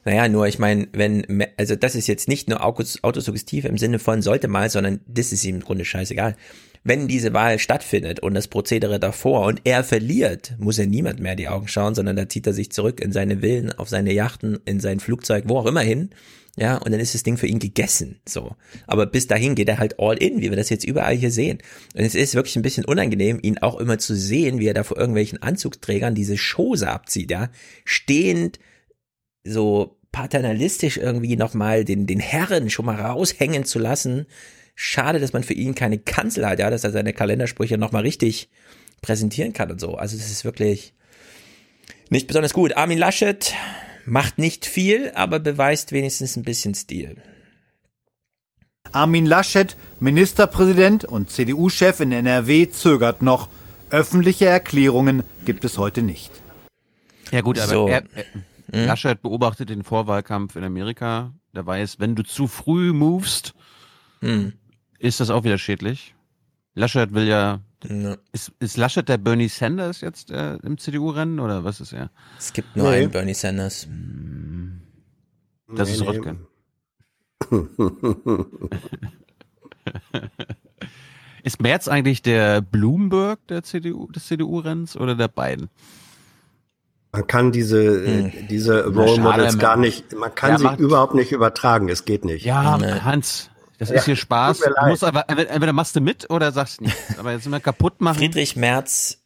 Naja, 0.06 0.28
nur 0.28 0.48
ich 0.48 0.60
meine, 0.60 0.90
wenn, 0.92 1.46
also 1.56 1.78
das 1.78 1.96
ist 1.96 2.08
jetzt 2.08 2.28
nicht 2.28 2.50
nur 2.50 2.62
Autos- 2.62 3.02
autosuggestiv 3.06 3.64
im 3.64 3.78
Sinne 3.78 4.00
von 4.00 4.22
sollte 4.22 4.50
mal, 4.50 4.70
sondern 4.70 5.00
das 5.08 5.32
ist 5.32 5.46
ihm 5.46 5.56
im 5.56 5.62
Grunde 5.62 5.86
scheißegal. 5.86 6.36
Wenn 6.84 7.08
diese 7.08 7.32
Wahl 7.32 7.58
stattfindet 7.58 8.20
und 8.20 8.34
das 8.34 8.50
Prozedere 8.50 9.00
davor 9.00 9.46
und 9.46 9.62
er 9.64 9.86
verliert, 9.86 10.56
muss 10.60 10.78
er 10.78 10.88
niemand 10.88 11.22
mehr 11.22 11.38
die 11.38 11.48
Augen 11.48 11.70
schauen, 11.70 11.96
sondern 11.96 12.18
da 12.18 12.28
zieht 12.28 12.46
er 12.46 12.52
sich 12.52 12.70
zurück 12.74 13.00
in 13.00 13.14
seine 13.14 13.38
Villen, 13.40 13.72
auf 13.72 13.88
seine 13.88 14.12
Yachten, 14.12 14.60
in 14.66 14.82
sein 14.82 15.00
Flugzeug, 15.00 15.46
wo 15.48 15.58
auch 15.60 15.66
immer 15.68 15.80
hin. 15.80 16.10
Ja, 16.56 16.78
und 16.78 16.92
dann 16.92 17.00
ist 17.00 17.16
das 17.16 17.24
Ding 17.24 17.38
für 17.38 17.48
ihn 17.48 17.58
gegessen, 17.58 18.20
so. 18.28 18.56
Aber 18.86 19.08
bis 19.08 19.26
dahin 19.26 19.56
geht 19.56 19.70
er 19.70 19.80
halt 19.80 20.00
all 20.00 20.18
in, 20.18 20.40
wie 20.40 20.52
wir 20.52 20.56
das 20.56 20.70
jetzt 20.70 20.86
überall 20.86 21.16
hier 21.16 21.32
sehen. 21.32 21.58
Und 21.96 22.02
es 22.02 22.14
ist 22.14 22.36
wirklich 22.36 22.56
ein 22.56 22.62
bisschen 22.62 22.86
unangenehm, 22.86 23.40
ihn 23.42 23.58
auch 23.58 23.80
immer 23.80 23.98
zu 23.98 24.16
sehen, 24.16 24.60
wie 24.60 24.68
er 24.68 24.76
da 24.76 24.84
vor 24.84 24.98
irgendwelchen 24.98 25.42
Anzugsträgern 25.42 26.14
diese 26.14 26.38
Schose 26.38 26.90
abzieht, 26.90 27.32
ja. 27.32 27.50
Stehend, 27.86 28.60
so 29.44 29.98
paternalistisch 30.12 30.98
irgendwie 30.98 31.36
nochmal 31.36 31.86
den, 31.86 32.06
den 32.06 32.20
Herren 32.20 32.70
schon 32.70 32.86
mal 32.86 33.02
raushängen 33.02 33.66
zu 33.66 33.80
lassen. 33.80 34.28
Schade, 34.76 35.20
dass 35.20 35.34
man 35.34 35.44
für 35.44 35.54
ihn 35.54 35.74
keine 35.74 35.98
Kanzel 35.98 36.48
hat, 36.48 36.60
ja, 36.60 36.70
dass 36.70 36.84
er 36.84 36.92
seine 36.92 37.14
Kalendersprüche 37.14 37.80
nochmal 37.80 38.04
richtig 38.04 38.50
präsentieren 39.02 39.54
kann 39.54 39.72
und 39.72 39.82
so. 39.82 39.96
Also 39.96 40.16
das 40.18 40.30
ist 40.30 40.46
wirklich 40.46 40.94
nicht 42.10 42.28
besonders 42.28 42.54
gut. 42.54 42.78
Armin 42.78 43.00
Laschet 43.00 43.54
macht 44.06 44.38
nicht 44.38 44.66
viel, 44.66 45.12
aber 45.16 45.40
beweist 45.40 45.92
wenigstens 45.92 46.36
ein 46.36 46.44
bisschen 46.44 46.76
Stil. 46.76 47.18
Armin 48.92 49.26
Laschet, 49.26 49.76
Ministerpräsident 50.00 51.06
und 51.06 51.30
CDU-Chef 51.30 52.00
in 52.00 52.12
NRW, 52.12 52.70
zögert 52.70 53.22
noch. 53.22 53.50
Öffentliche 53.90 54.46
Erklärungen 54.46 55.24
gibt 55.46 55.64
es 55.66 55.78
heute 55.78 56.02
nicht. 56.02 56.32
Ja 57.32 57.42
gut, 57.42 57.60
aber 57.60 57.72
So. 57.72 57.88
er, 57.88 58.04
er, 58.72 58.86
Laschet 58.86 59.22
beobachtet 59.22 59.70
den 59.70 59.84
Vorwahlkampf 59.84 60.56
in 60.56 60.64
Amerika. 60.64 61.34
Der 61.56 61.66
weiß, 61.66 62.00
wenn 62.00 62.16
du 62.16 62.24
zu 62.24 62.48
früh 62.48 62.92
movest, 62.94 63.54
Hm. 64.22 64.54
ist 65.00 65.20
das 65.20 65.30
auch 65.30 65.44
wieder 65.44 65.58
schädlich. 65.58 66.16
Laschet 66.76 67.14
will 67.14 67.28
ja, 67.28 67.60
Ja. 67.90 68.16
ist, 68.32 68.52
ist 68.60 68.78
Laschet 68.78 69.08
der 69.08 69.18
Bernie 69.18 69.50
Sanders 69.50 70.02
jetzt 70.02 70.32
äh, 70.32 70.56
im 70.58 70.78
CDU-Rennen 70.78 71.40
oder 71.40 71.64
was 71.64 71.82
ist 71.82 71.94
er? 71.94 72.10
Es 72.38 72.54
gibt 72.54 72.76
nur 72.76 72.90
Nee. 72.90 72.98
einen 73.04 73.12
Bernie 73.12 73.34
Sanders. 73.34 73.88
Das 75.68 75.88
Nee, 75.90 75.94
ist 75.96 76.02
nee. 76.02 76.08
Röttgen. 76.08 76.48
Ist 81.44 81.62
Merz 81.62 81.90
eigentlich 81.90 82.22
der 82.22 82.62
Bloomberg 82.62 83.46
der 83.48 83.64
CDU, 83.64 84.08
des 84.12 84.28
CDU-Rennens 84.28 84.96
oder 84.96 85.16
der 85.16 85.28
beiden? 85.28 85.70
Man 87.12 87.28
kann 87.28 87.52
diese, 87.52 87.84
äh, 88.06 88.32
diese 88.50 88.90
Na, 88.90 89.02
Role 89.04 89.22
Models 89.22 89.60
gar 89.60 89.76
nicht, 89.76 90.16
man 90.16 90.34
kann 90.34 90.52
Ja, 90.62 90.76
sie 90.78 90.82
überhaupt 90.82 91.16
nicht 91.16 91.34
übertragen. 91.34 91.90
Es 91.90 92.06
geht 92.06 92.24
nicht. 92.24 92.46
Ja, 92.46 92.80
Hans, 93.04 93.50
das 93.90 93.90
ist 93.92 94.02
Ja, 94.02 94.06
hier 94.06 94.16
Spaß. 94.16 94.60
Du 94.60 94.88
musst 94.88 95.04
aber, 95.04 95.30
entweder 95.30 95.74
machst 95.74 95.96
du 95.96 96.02
mit 96.02 96.30
oder 96.30 96.52
sagst 96.52 96.82
nichts. 96.82 96.98
Aber 97.18 97.32
jetzt 97.32 97.46
immer 97.46 97.60
kaputt 97.60 98.02
machen. 98.02 98.18
Friedrich 98.18 98.56
Merz 98.56 99.20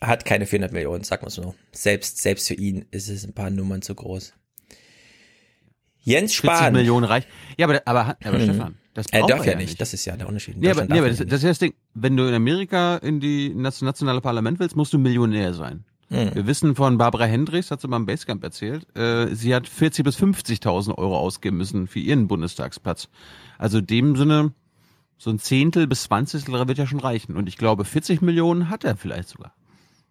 hat 0.00 0.24
keine 0.24 0.46
400 0.46 0.72
Millionen, 0.72 1.04
sag 1.04 1.22
mal 1.22 1.30
so. 1.30 1.54
Selbst, 1.72 2.18
selbst 2.20 2.48
für 2.48 2.54
ihn 2.54 2.84
ist 2.90 3.08
es 3.08 3.24
ein 3.24 3.32
paar 3.32 3.50
Nummern 3.50 3.82
zu 3.82 3.94
groß. 3.94 4.32
Jens 6.00 6.34
40 6.34 6.36
Spahn. 6.36 6.72
Millionen 6.74 7.04
reicht. 7.04 7.28
Ja, 7.56 7.66
aber, 7.66 7.82
aber, 7.86 8.16
aber 8.22 8.38
Mhm. 8.38 8.42
Stefan, 8.42 8.74
das 8.92 9.06
Er 9.10 9.26
darf 9.26 9.40
er 9.40 9.46
ja 9.46 9.52
ja 9.52 9.58
nicht, 9.58 9.80
das 9.80 9.94
ist 9.94 10.04
ja 10.04 10.16
der 10.16 10.28
Unterschied. 10.28 10.56
Nee, 10.58 10.70
aber, 10.70 10.84
nee, 10.84 10.98
aber 10.98 11.08
das, 11.08 11.18
das 11.18 11.42
ist 11.42 11.44
das 11.44 11.58
Ding. 11.58 11.74
Wenn 11.94 12.16
du 12.16 12.26
in 12.28 12.34
Amerika 12.34 12.96
in 12.98 13.20
die 13.20 13.54
nationale 13.54 14.20
Parlament 14.20 14.60
willst, 14.60 14.76
musst 14.76 14.92
du 14.92 14.98
Millionär 14.98 15.54
sein. 15.54 15.84
Hm. 16.10 16.34
Wir 16.34 16.46
wissen 16.46 16.74
von 16.76 16.98
Barbara 16.98 17.24
Hendricks, 17.24 17.70
hat 17.70 17.80
sie 17.80 17.88
beim 17.88 18.04
Basecamp 18.06 18.44
erzählt, 18.44 18.86
äh, 18.96 19.34
sie 19.34 19.54
hat 19.54 19.66
40 19.66 20.04
bis 20.04 20.16
50.000 20.18 20.96
Euro 20.98 21.18
ausgeben 21.18 21.56
müssen 21.56 21.86
für 21.88 22.00
ihren 22.00 22.28
Bundestagsplatz. 22.28 23.08
Also 23.64 23.78
in 23.78 23.86
dem 23.86 24.14
Sinne, 24.14 24.52
so 25.16 25.30
ein 25.30 25.38
Zehntel 25.38 25.86
bis 25.86 26.02
Zwanzigstel 26.02 26.68
wird 26.68 26.76
ja 26.76 26.86
schon 26.86 27.00
reichen. 27.00 27.34
Und 27.34 27.48
ich 27.48 27.56
glaube, 27.56 27.86
40 27.86 28.20
Millionen 28.20 28.68
hat 28.68 28.84
er 28.84 28.94
vielleicht 28.94 29.30
sogar. 29.30 29.54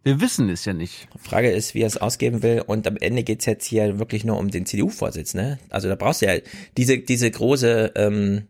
Wir 0.02 0.20
wissen 0.22 0.50
es 0.50 0.66
ja 0.66 0.74
nicht. 0.74 1.08
Frage 1.22 1.52
ist, 1.52 1.76
wie 1.76 1.82
er 1.82 1.88
es 1.88 1.98
ausgeben 1.98 2.42
will. 2.42 2.64
Und 2.66 2.88
am 2.88 2.98
Ende 2.98 3.22
geht's 3.24 3.46
jetzt 3.46 3.66
hier 3.68 4.00
wirklich 4.00 4.24
nur 4.26 4.40
um 4.40 4.50
den 4.50 4.66
CDU-Vorsitz, 4.66 5.36
ne? 5.36 5.60
Also 5.70 5.88
da 5.88 5.94
brauchst 5.94 6.24
du 6.24 6.26
ja 6.26 6.40
diese, 6.78 6.98
diese 6.98 7.30
große 7.30 7.92
ähm, 7.96 8.48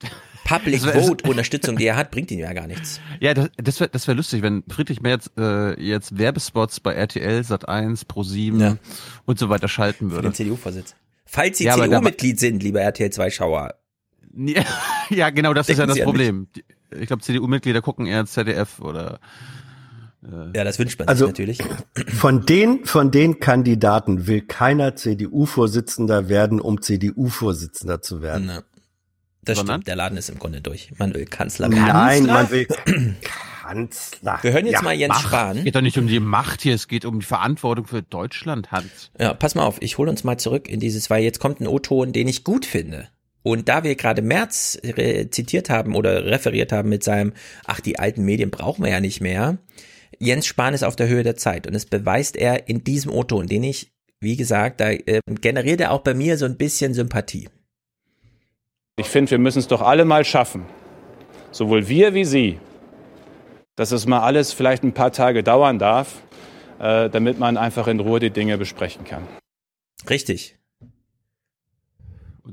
Public 0.44 0.80
Das 0.82 0.86
wär- 0.94 1.02
Vote-Unterstützung, 1.02 1.76
die 1.76 1.84
er 1.84 1.96
hat, 1.96 2.10
bringt 2.10 2.30
ihm 2.30 2.38
ja 2.38 2.54
gar 2.54 2.66
nichts. 2.66 3.02
Ja, 3.20 3.34
das, 3.34 3.50
das 3.58 3.80
wäre 3.80 3.90
das 3.90 4.08
wär 4.08 4.14
lustig, 4.14 4.40
wenn 4.40 4.64
Friedrich 4.70 5.02
Merz 5.02 5.30
äh, 5.36 5.78
jetzt 5.78 6.16
Werbespots 6.16 6.80
bei 6.80 6.94
RTL, 6.94 7.40
Sat1, 7.42 8.06
Pro7 8.06 8.78
und 9.26 9.38
so 9.38 9.50
weiter 9.50 9.68
schalten 9.68 10.08
Für 10.08 10.16
würde. 10.16 10.28
den 10.30 10.34
CDU-Vorsitz. 10.34 10.94
Falls 11.26 11.58
Sie 11.58 11.64
Ja, 11.64 11.74
CDU-Mitglied 11.74 12.40
sind, 12.40 12.62
lieber 12.62 12.80
RTL 12.80 13.10
2-Schauer. 13.10 13.74
Ja, 14.38 14.62
ja, 15.10 15.30
genau, 15.30 15.52
das 15.54 15.68
ist 15.68 15.78
ja 15.78 15.86
Denken 15.86 15.88
das 15.88 15.96
Sie 15.96 16.02
Problem. 16.04 16.48
Die- 16.56 16.64
Ich 17.00 17.06
glaube, 17.08 17.22
CDU-Mitglieder 17.22 17.82
gucken 17.82 18.06
eher 18.06 18.24
ZDF 18.26 18.78
oder 18.80 19.18
Ja, 20.54 20.64
das 20.64 20.78
wünscht 20.78 20.98
man 20.98 21.08
Also- 21.08 21.26
sich 21.26 21.32
natürlich. 21.32 21.58
Von 22.14 22.44
den, 22.46 22.84
von 22.84 23.10
den 23.10 23.38
Kandidaten 23.40 24.26
will 24.26 24.40
keiner 24.42 24.96
CDU-Vorsitzender 24.96 26.28
werden, 26.28 26.60
um 26.60 26.80
CDU-Vorsitzender 26.82 28.00
zu 28.02 28.22
werden. 28.22 28.46
Ne. 28.46 28.64
Das 29.42 29.56
Sondern? 29.58 29.76
stimmt, 29.76 29.88
der 29.88 29.96
Laden 29.96 30.18
ist 30.18 30.28
im 30.28 30.38
Grunde 30.38 30.60
durch. 30.60 30.92
Man 30.98 31.14
will 31.14 31.24
Kanzler 31.24 31.68
Nein, 31.68 32.26
Kanzler? 32.26 32.32
man 32.32 32.50
will 32.50 32.66
Kanzler. 33.62 34.38
Wir 34.42 34.52
hören 34.52 34.66
jetzt 34.66 34.74
Ja, 34.74 34.82
mal 34.82 34.92
Jens 34.94 35.14
Macht. 35.14 35.26
Spahn. 35.26 35.58
Es 35.58 35.64
geht 35.64 35.74
doch 35.74 35.80
nicht 35.80 35.98
um 35.98 36.06
die 36.06 36.20
Macht 36.20 36.62
hier, 36.62 36.74
es 36.74 36.88
geht 36.88 37.04
um 37.04 37.20
die 37.20 37.26
Verantwortung 37.26 37.86
für 37.86 38.02
Deutschland, 38.02 38.72
Hans. 38.72 39.10
Ja, 39.18 39.34
pass 39.34 39.54
mal 39.54 39.64
auf, 39.64 39.76
ich 39.80 39.98
hole 39.98 40.10
uns 40.10 40.24
mal 40.24 40.38
zurück 40.38 40.68
in 40.68 40.80
dieses, 40.80 41.08
weil 41.10 41.22
jetzt 41.22 41.38
kommt 41.38 41.60
ein 41.60 41.66
O-Ton, 41.66 42.12
den 42.12 42.28
ich 42.28 42.44
gut 42.44 42.66
finde. 42.66 43.08
Und 43.42 43.68
da 43.68 43.84
wir 43.84 43.94
gerade 43.94 44.22
Merz 44.22 44.78
äh, 44.82 45.28
zitiert 45.30 45.70
haben 45.70 45.94
oder 45.94 46.26
referiert 46.26 46.72
haben 46.72 46.88
mit 46.88 47.04
seinem, 47.04 47.32
ach, 47.66 47.80
die 47.80 47.98
alten 47.98 48.24
Medien 48.24 48.50
brauchen 48.50 48.84
wir 48.84 48.90
ja 48.90 49.00
nicht 49.00 49.20
mehr. 49.20 49.58
Jens 50.18 50.46
Spahn 50.46 50.74
ist 50.74 50.82
auf 50.82 50.96
der 50.96 51.08
Höhe 51.08 51.22
der 51.22 51.36
Zeit 51.36 51.66
und 51.66 51.74
das 51.74 51.86
beweist 51.86 52.36
er 52.36 52.68
in 52.68 52.82
diesem 52.82 53.12
O-Ton, 53.12 53.46
den 53.46 53.62
ich, 53.62 53.92
wie 54.20 54.36
gesagt, 54.36 54.80
da 54.80 54.90
äh, 54.90 55.20
generiert 55.40 55.80
er 55.80 55.92
auch 55.92 56.00
bei 56.00 56.14
mir 56.14 56.36
so 56.36 56.44
ein 56.44 56.56
bisschen 56.56 56.94
Sympathie. 56.94 57.48
Ich 58.96 59.06
finde, 59.06 59.30
wir 59.30 59.38
müssen 59.38 59.60
es 59.60 59.68
doch 59.68 59.80
alle 59.80 60.04
mal 60.04 60.24
schaffen, 60.24 60.66
sowohl 61.52 61.88
wir 61.88 62.14
wie 62.14 62.24
Sie, 62.24 62.58
dass 63.76 63.92
es 63.92 64.06
mal 64.06 64.20
alles 64.20 64.52
vielleicht 64.52 64.82
ein 64.82 64.92
paar 64.92 65.12
Tage 65.12 65.44
dauern 65.44 65.78
darf, 65.78 66.20
äh, 66.80 67.08
damit 67.08 67.38
man 67.38 67.56
einfach 67.56 67.86
in 67.86 68.00
Ruhe 68.00 68.18
die 68.18 68.30
Dinge 68.30 68.58
besprechen 68.58 69.04
kann. 69.04 69.22
Richtig. 70.10 70.57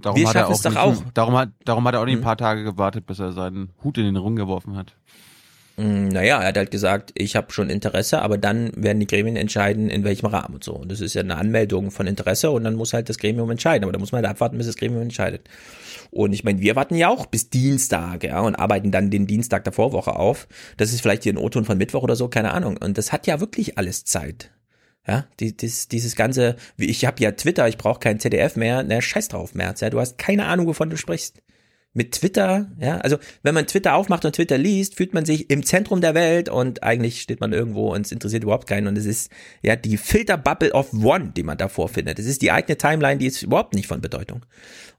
Darum 0.01 0.19
Wir 0.19 0.27
hat 0.27 0.35
er 0.35 0.47
auch 0.47 0.51
es 0.51 0.61
doch 0.61 0.71
nicht, 0.71 0.79
auch. 0.79 0.95
Darum 1.13 1.35
hat, 1.37 1.49
darum 1.63 1.87
hat 1.87 1.95
er 1.95 2.01
auch 2.01 2.05
nicht 2.05 2.17
ein 2.17 2.21
paar 2.21 2.37
Tage 2.37 2.63
gewartet, 2.63 3.05
bis 3.05 3.19
er 3.19 3.31
seinen 3.31 3.71
Hut 3.83 3.97
in 3.97 4.05
den 4.05 4.17
Ring 4.17 4.35
geworfen 4.35 4.75
hat. 4.75 4.95
Mm, 5.77 6.07
Naja, 6.07 6.41
er 6.41 6.47
hat 6.49 6.57
halt 6.57 6.71
gesagt, 6.71 7.11
ich 7.15 7.35
habe 7.35 7.51
schon 7.51 7.69
Interesse, 7.69 8.21
aber 8.21 8.37
dann 8.37 8.71
werden 8.75 8.99
die 8.99 9.07
Gremien 9.07 9.35
entscheiden, 9.35 9.89
in 9.89 10.03
welchem 10.03 10.27
Rahmen 10.27 10.55
und 10.55 10.63
so. 10.63 10.73
Und 10.73 10.91
das 10.91 11.01
ist 11.01 11.13
ja 11.13 11.21
eine 11.21 11.35
Anmeldung 11.37 11.91
von 11.91 12.07
Interesse 12.07 12.51
und 12.51 12.63
dann 12.63 12.75
muss 12.75 12.93
halt 12.93 13.09
das 13.09 13.17
Gremium 13.17 13.49
entscheiden. 13.51 13.83
Aber 13.83 13.91
da 13.91 13.99
muss 13.99 14.11
man 14.11 14.23
halt 14.23 14.31
abwarten, 14.31 14.57
bis 14.57 14.67
das 14.67 14.77
Gremium 14.77 15.01
entscheidet. 15.01 15.49
Und 16.11 16.31
ich 16.33 16.43
meine, 16.45 16.61
wir 16.61 16.75
warten 16.77 16.95
ja 16.95 17.09
auch 17.09 17.25
bis 17.25 17.49
Dienstag, 17.49 18.23
ja, 18.23 18.39
und 18.39 18.55
arbeiten 18.55 18.91
dann 18.91 19.09
den 19.11 19.27
Dienstag 19.27 19.65
der 19.65 19.73
Vorwoche 19.73 20.15
auf. 20.15 20.47
Das 20.77 20.93
ist 20.93 21.01
vielleicht 21.01 21.23
hier 21.23 21.33
ein 21.33 21.37
O-Ton 21.37 21.65
von 21.65 21.77
Mittwoch 21.77 22.03
oder 22.03 22.15
so, 22.15 22.29
keine 22.29 22.53
Ahnung. 22.53 22.77
Und 22.77 22.97
das 22.97 23.11
hat 23.11 23.27
ja 23.27 23.39
wirklich 23.41 23.77
alles 23.77 24.05
Zeit. 24.05 24.51
Ja, 25.07 25.27
die, 25.39 25.55
dies, 25.55 25.87
dieses 25.87 26.15
ganze, 26.15 26.55
wie 26.77 26.85
ich 26.85 27.05
habe 27.05 27.21
ja 27.21 27.31
Twitter, 27.31 27.67
ich 27.67 27.77
brauche 27.77 27.99
kein 27.99 28.19
ZDF 28.19 28.55
mehr, 28.55 28.83
na 28.83 29.01
scheiß 29.01 29.27
drauf, 29.27 29.53
Merz, 29.53 29.81
ja, 29.81 29.91
du 29.91 29.99
hast 29.99 30.17
keine 30.17 30.45
Ahnung, 30.45 30.65
wovon 30.65 30.89
du 30.89 30.97
sprichst. 30.97 31.41
Mit 31.97 32.11
Twitter, 32.11 32.69
ja, 32.77 32.97
also 32.97 33.17
wenn 33.41 33.53
man 33.53 33.67
Twitter 33.67 33.95
aufmacht 33.95 34.25
und 34.25 34.35
Twitter 34.35 34.57
liest, 34.57 34.95
fühlt 34.95 35.13
man 35.13 35.23
sich 35.23 35.49
im 35.49 35.63
Zentrum 35.63 36.01
der 36.01 36.13
Welt 36.13 36.49
und 36.49 36.83
eigentlich 36.83 37.21
steht 37.21 37.39
man 37.39 37.53
irgendwo 37.53 37.93
und 37.93 38.05
es 38.05 38.11
interessiert 38.11 38.43
überhaupt 38.43 38.67
keinen 38.67 38.87
und 38.87 38.97
es 38.97 39.05
ist 39.05 39.31
ja 39.61 39.77
die 39.77 39.95
Filterbubble 39.95 40.73
of 40.73 40.91
One, 40.91 41.31
die 41.37 41.43
man 41.43 41.57
da 41.57 41.69
vorfindet. 41.69 42.19
Es 42.19 42.25
ist 42.25 42.41
die 42.41 42.51
eigene 42.51 42.77
Timeline, 42.77 43.17
die 43.17 43.27
ist 43.27 43.43
überhaupt 43.43 43.75
nicht 43.75 43.87
von 43.87 44.01
Bedeutung. 44.01 44.45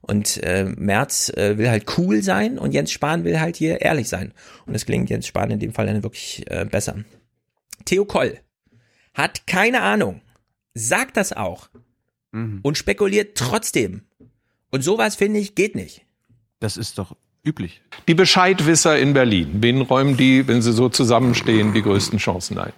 Und 0.01 0.41
äh, 0.43 0.63
Merz 0.63 1.29
äh, 1.29 1.59
will 1.59 1.69
halt 1.69 1.85
cool 1.99 2.23
sein 2.23 2.57
und 2.57 2.73
Jens 2.73 2.91
Spahn 2.91 3.25
will 3.25 3.39
halt 3.39 3.57
hier 3.57 3.81
ehrlich 3.81 4.09
sein. 4.09 4.33
Und 4.65 4.73
es 4.73 4.87
gelingt 4.87 5.11
Jens 5.11 5.27
Spahn 5.27 5.51
in 5.51 5.59
dem 5.59 5.73
Fall 5.73 5.85
dann 5.85 6.01
wirklich 6.01 6.45
äh, 6.49 6.65
besser. 6.65 6.95
Theo 7.85 8.05
Koll 8.05 8.39
hat 9.17 9.47
keine 9.47 9.81
Ahnung, 9.81 10.21
sagt 10.75 11.17
das 11.17 11.33
auch 11.33 11.69
und 12.61 12.77
spekuliert 12.77 13.35
trotzdem. 13.35 14.03
Und 14.69 14.83
sowas 14.83 15.15
finde 15.15 15.39
ich 15.39 15.55
geht 15.55 15.75
nicht. 15.75 16.05
Das 16.59 16.77
ist 16.77 16.99
doch 16.99 17.15
üblich. 17.43 17.81
Die 18.07 18.13
Bescheidwisser 18.13 18.99
in 18.99 19.13
Berlin, 19.13 19.57
wen 19.61 19.81
räumen 19.81 20.17
die, 20.17 20.47
wenn 20.47 20.61
sie 20.61 20.71
so 20.71 20.89
zusammenstehen, 20.89 21.73
die 21.73 21.81
größten 21.81 22.19
Chancen 22.19 22.59
ein? 22.59 22.73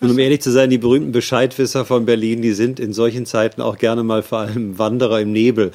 Und 0.00 0.10
um 0.10 0.18
ehrlich 0.18 0.40
zu 0.40 0.50
sein, 0.50 0.70
die 0.70 0.78
berühmten 0.78 1.12
Bescheidwisser 1.12 1.84
von 1.84 2.06
Berlin, 2.06 2.40
die 2.40 2.52
sind 2.52 2.80
in 2.80 2.92
solchen 2.92 3.26
Zeiten 3.26 3.60
auch 3.60 3.76
gerne 3.76 4.02
mal 4.02 4.22
vor 4.22 4.38
allem 4.38 4.78
Wanderer 4.78 5.20
im 5.20 5.32
Nebel. 5.32 5.70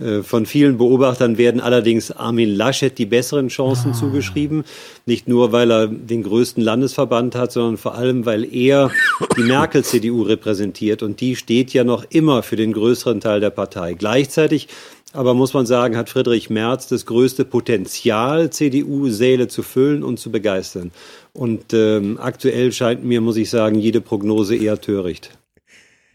Äh, 0.00 0.22
Von 0.22 0.44
vielen 0.44 0.78
Beobachtern 0.78 1.38
werden 1.38 1.60
allerdings 1.60 2.10
Armin 2.10 2.48
Laschet 2.48 2.96
die 2.98 3.06
besseren 3.06 3.48
Chancen 3.48 3.94
zugeschrieben. 3.94 4.64
Nicht 5.06 5.28
nur, 5.28 5.52
weil 5.52 5.70
er 5.70 5.86
den 5.86 6.22
größten 6.22 6.62
Landesverband 6.62 7.36
hat, 7.36 7.52
sondern 7.52 7.76
vor 7.76 7.94
allem, 7.94 8.26
weil 8.26 8.44
er 8.52 8.90
die 9.36 9.42
Merkel-CDU 9.42 10.22
repräsentiert. 10.22 11.02
Und 11.02 11.20
die 11.20 11.36
steht 11.36 11.72
ja 11.72 11.84
noch 11.84 12.04
immer 12.10 12.42
für 12.42 12.56
den 12.56 12.72
größeren 12.72 13.20
Teil 13.20 13.40
der 13.40 13.50
Partei. 13.50 13.94
Gleichzeitig 13.94 14.68
aber 15.14 15.34
muss 15.34 15.52
man 15.52 15.66
sagen, 15.66 15.96
hat 15.96 16.08
Friedrich 16.08 16.48
Merz 16.48 16.86
das 16.86 17.04
größte 17.04 17.44
Potenzial, 17.44 18.48
CDU-Säle 18.48 19.46
zu 19.46 19.62
füllen 19.62 20.02
und 20.02 20.18
zu 20.18 20.30
begeistern. 20.30 20.90
Und 21.32 21.72
ähm, 21.72 22.18
aktuell 22.20 22.72
scheint 22.72 23.04
mir, 23.04 23.20
muss 23.20 23.36
ich 23.36 23.48
sagen, 23.48 23.78
jede 23.78 24.00
Prognose 24.00 24.56
eher 24.56 24.80
töricht. 24.80 25.38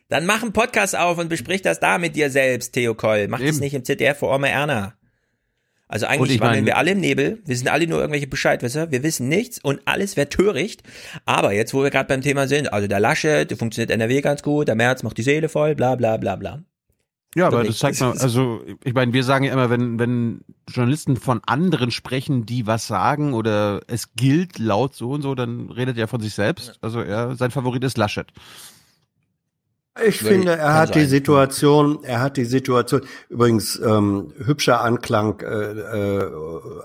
Dann 0.09 0.25
mach 0.25 0.41
einen 0.41 0.53
Podcast 0.53 0.97
auf 0.97 1.17
und 1.17 1.27
besprich 1.27 1.61
das 1.61 1.79
da 1.79 1.97
mit 1.97 2.15
dir 2.15 2.29
selbst, 2.29 2.73
Theo 2.73 2.93
Koll. 2.93 3.27
Mach 3.27 3.41
das 3.41 3.59
nicht 3.59 3.73
im 3.73 3.83
ZDF 3.83 4.19
vor 4.19 4.33
Oma 4.33 4.47
Erna. 4.47 4.93
Also 5.89 6.05
eigentlich 6.05 6.35
ich 6.35 6.41
wandeln 6.41 6.65
wir 6.65 6.77
alle 6.77 6.91
im 6.91 6.99
Nebel. 6.99 7.41
Wir 7.45 7.55
sind 7.55 7.69
alle 7.69 7.87
nur 7.87 7.99
irgendwelche 7.99 8.27
Bescheidwisser. 8.27 8.91
Wir 8.91 9.03
wissen 9.03 9.29
nichts 9.29 9.59
und 9.59 9.81
alles 9.85 10.17
wäre 10.17 10.29
töricht. 10.29 10.83
Aber 11.25 11.53
jetzt, 11.53 11.73
wo 11.73 11.81
wir 11.81 11.89
gerade 11.89 12.07
beim 12.07 12.21
Thema 12.21 12.47
sind, 12.47 12.71
also 12.73 12.87
der 12.87 12.99
Laschet, 12.99 13.49
der 13.49 13.57
funktioniert 13.57 13.91
NRW 13.91 14.21
ganz 14.21 14.43
gut, 14.43 14.67
der 14.67 14.75
Merz 14.75 15.03
macht 15.03 15.17
die 15.17 15.23
Seele 15.23 15.49
voll, 15.49 15.75
bla 15.75 15.95
bla 15.95 16.17
bla 16.17 16.35
bla. 16.35 16.63
Ja, 17.37 17.47
aber 17.47 17.63
das 17.63 17.77
zeigt 17.77 18.01
mal, 18.01 18.17
also 18.17 18.61
ich 18.83 18.95
meine, 18.95 19.13
wir 19.13 19.23
sagen 19.23 19.45
ja 19.45 19.53
immer, 19.53 19.69
wenn, 19.69 19.99
wenn 19.99 20.41
Journalisten 20.67 21.17
von 21.17 21.39
anderen 21.45 21.91
sprechen, 21.91 22.47
die 22.47 22.65
was 22.65 22.87
sagen 22.87 23.33
oder 23.33 23.81
es 23.85 24.15
gilt 24.15 24.57
laut 24.57 24.95
so 24.95 25.11
und 25.11 25.21
so, 25.21 25.35
dann 25.35 25.69
redet 25.69 25.99
er 25.99 26.07
von 26.07 26.19
sich 26.19 26.33
selbst. 26.33 26.79
Also 26.81 26.99
er, 26.99 27.35
sein 27.35 27.51
Favorit 27.51 27.83
ist 27.83 27.95
Laschet. 27.95 28.25
Ich 30.03 30.21
Ja, 30.21 30.27
finde, 30.29 30.57
er 30.57 30.73
hat 30.73 30.95
die 30.95 31.01
sein. 31.01 31.09
Situation, 31.09 32.03
er 32.03 32.21
hat 32.21 32.37
die 32.37 32.45
Situation, 32.45 33.01
übrigens 33.29 33.79
ähm, 33.79 34.33
hübscher 34.43 34.81
Anklang 34.81 35.39
äh, 35.41 35.45
äh, 35.45 36.31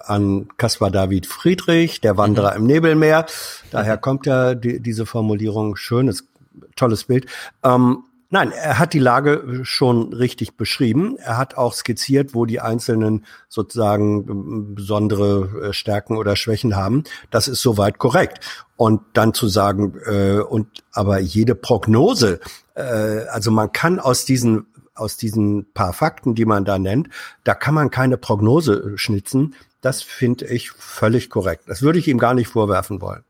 an 0.04 0.48
Caspar 0.58 0.90
David 0.90 1.26
Friedrich, 1.26 2.02
der 2.02 2.18
Wanderer 2.18 2.54
im 2.56 2.66
Nebelmeer. 2.66 3.24
Daher 3.70 3.96
kommt 3.96 4.26
ja 4.26 4.54
die, 4.54 4.80
diese 4.80 5.06
Formulierung, 5.06 5.76
schönes, 5.76 6.28
tolles 6.76 7.04
Bild. 7.04 7.24
Ähm, 7.62 8.04
Nein, 8.34 8.50
er 8.50 8.78
hat 8.78 8.94
die 8.94 8.98
Lage 8.98 9.60
schon 9.62 10.14
richtig 10.14 10.56
beschrieben. 10.56 11.18
Er 11.18 11.36
hat 11.36 11.58
auch 11.58 11.74
skizziert, 11.74 12.34
wo 12.34 12.46
die 12.46 12.60
einzelnen 12.62 13.26
sozusagen 13.50 14.26
ähm, 14.26 14.74
besondere 14.74 15.68
äh, 15.68 15.72
Stärken 15.74 16.16
oder 16.16 16.34
Schwächen 16.34 16.74
haben. 16.74 17.04
Das 17.30 17.46
ist 17.46 17.60
soweit 17.60 17.98
korrekt. 17.98 18.40
Und 18.76 19.02
dann 19.12 19.34
zu 19.34 19.48
sagen, 19.48 20.00
äh, 20.06 20.38
und 20.38 20.82
aber 20.92 21.18
jede 21.18 21.54
Prognose, 21.54 22.40
äh, 22.74 23.26
also 23.28 23.50
man 23.50 23.70
kann 23.70 24.00
aus 24.00 24.24
diesen 24.24 24.64
aus 24.94 25.18
diesen 25.18 25.70
paar 25.74 25.92
Fakten, 25.92 26.34
die 26.34 26.46
man 26.46 26.64
da 26.64 26.78
nennt, 26.78 27.10
da 27.44 27.54
kann 27.54 27.74
man 27.74 27.90
keine 27.90 28.16
Prognose 28.16 28.96
schnitzen. 28.96 29.54
Das 29.82 30.00
finde 30.00 30.46
ich 30.46 30.70
völlig 30.70 31.28
korrekt. 31.28 31.64
Das 31.66 31.82
würde 31.82 31.98
ich 31.98 32.08
ihm 32.08 32.18
gar 32.18 32.32
nicht 32.32 32.48
vorwerfen 32.48 33.02
wollen. 33.02 33.24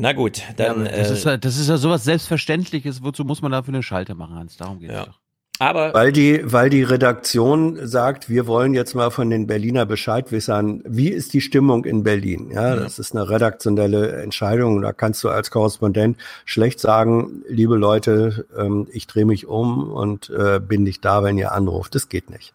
Na 0.00 0.12
gut, 0.12 0.42
dann. 0.56 0.86
Ja, 0.86 0.92
das, 0.92 1.10
äh, 1.10 1.12
ist, 1.14 1.24
ja- 1.24 1.36
das 1.36 1.58
ist 1.58 1.68
ja 1.68 1.76
sowas 1.76 2.04
Selbstverständliches. 2.04 3.02
Wozu 3.02 3.24
muss 3.24 3.42
man 3.42 3.52
dafür 3.52 3.74
eine 3.74 3.82
Schalte 3.82 4.14
machen, 4.14 4.34
Hans? 4.36 4.56
Darum 4.56 4.78
geht's 4.80 4.92
Ja. 4.94 5.04
doch. 5.06 5.18
Aber 5.62 5.92
Weil 5.92 6.10
die, 6.10 6.40
weil 6.42 6.70
die 6.70 6.82
Redaktion 6.82 7.86
sagt, 7.86 8.30
wir 8.30 8.46
wollen 8.46 8.72
jetzt 8.72 8.94
mal 8.94 9.10
von 9.10 9.28
den 9.28 9.46
Berliner 9.46 9.84
Bescheid 9.84 10.32
wissen, 10.32 10.82
wie 10.86 11.08
ist 11.10 11.34
die 11.34 11.42
Stimmung 11.42 11.84
in 11.84 12.02
Berlin? 12.02 12.50
Ja, 12.50 12.76
das 12.76 12.98
ist 12.98 13.14
eine 13.14 13.28
redaktionelle 13.28 14.22
Entscheidung. 14.22 14.80
Da 14.80 14.94
kannst 14.94 15.22
du 15.22 15.28
als 15.28 15.50
Korrespondent 15.50 16.16
schlecht 16.46 16.80
sagen, 16.80 17.42
liebe 17.46 17.76
Leute, 17.76 18.46
ähm, 18.56 18.88
ich 18.90 19.06
drehe 19.06 19.26
mich 19.26 19.48
um 19.48 19.92
und 19.92 20.30
äh, 20.30 20.60
bin 20.60 20.82
nicht 20.82 21.04
da, 21.04 21.22
wenn 21.22 21.36
ihr 21.36 21.52
anruft. 21.52 21.94
Das 21.94 22.08
geht 22.08 22.30
nicht. 22.30 22.54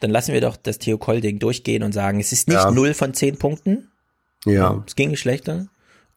dann 0.00 0.10
lassen 0.10 0.32
wir 0.32 0.40
doch 0.40 0.56
das 0.56 0.78
Theo 0.78 0.96
Koll-Ding 0.96 1.38
durchgehen 1.38 1.82
und 1.82 1.92
sagen, 1.92 2.20
es 2.20 2.32
ist 2.32 2.48
nicht 2.48 2.56
Ja. 2.56 2.70
null 2.70 2.94
von 2.94 3.12
zehn 3.12 3.36
Punkten. 3.38 3.88
Ja. 4.46 4.82
Es 4.86 4.94
ging 4.96 5.10
nicht 5.10 5.20
schlechter. 5.20 5.66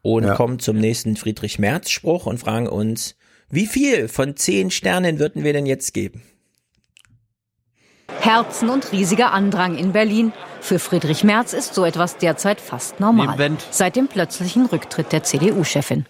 Und 0.02 0.24
Ja. 0.24 0.34
kommen 0.34 0.58
zum 0.58 0.78
nächsten 0.78 1.16
Friedrich-Merz-Spruch 1.16 2.26
und 2.26 2.38
fragen 2.38 2.66
uns, 2.68 3.16
wie 3.50 3.66
viel 3.66 4.08
von 4.08 4.36
zehn 4.36 4.70
Sternen 4.70 5.18
würden 5.18 5.44
wir 5.44 5.52
denn 5.52 5.66
jetzt 5.66 5.92
geben? 5.92 6.22
Herzen 8.20 8.68
und 8.68 8.92
riesiger 8.92 9.32
Andrang 9.32 9.76
in 9.76 9.92
Berlin. 9.92 10.32
Für 10.60 10.78
Friedrich 10.78 11.24
Merz 11.24 11.52
ist 11.52 11.74
so 11.74 11.84
etwas 11.84 12.16
derzeit 12.18 12.60
fast 12.60 13.00
normal. 13.00 13.56
Seit 13.70 13.96
dem 13.96 14.08
plötzlichen 14.08 14.66
Rücktritt 14.66 15.12
der 15.12 15.22
CDU-Chefin. 15.22 16.06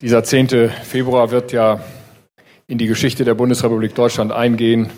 Dieser 0.00 0.24
10. 0.24 0.70
Februar 0.84 1.30
wird 1.30 1.52
ja 1.52 1.80
in 2.66 2.78
die 2.78 2.86
Geschichte 2.86 3.24
der 3.24 3.34
Bundesrepublik 3.34 3.94
Deutschland 3.94 4.32
eingehen 4.32 4.90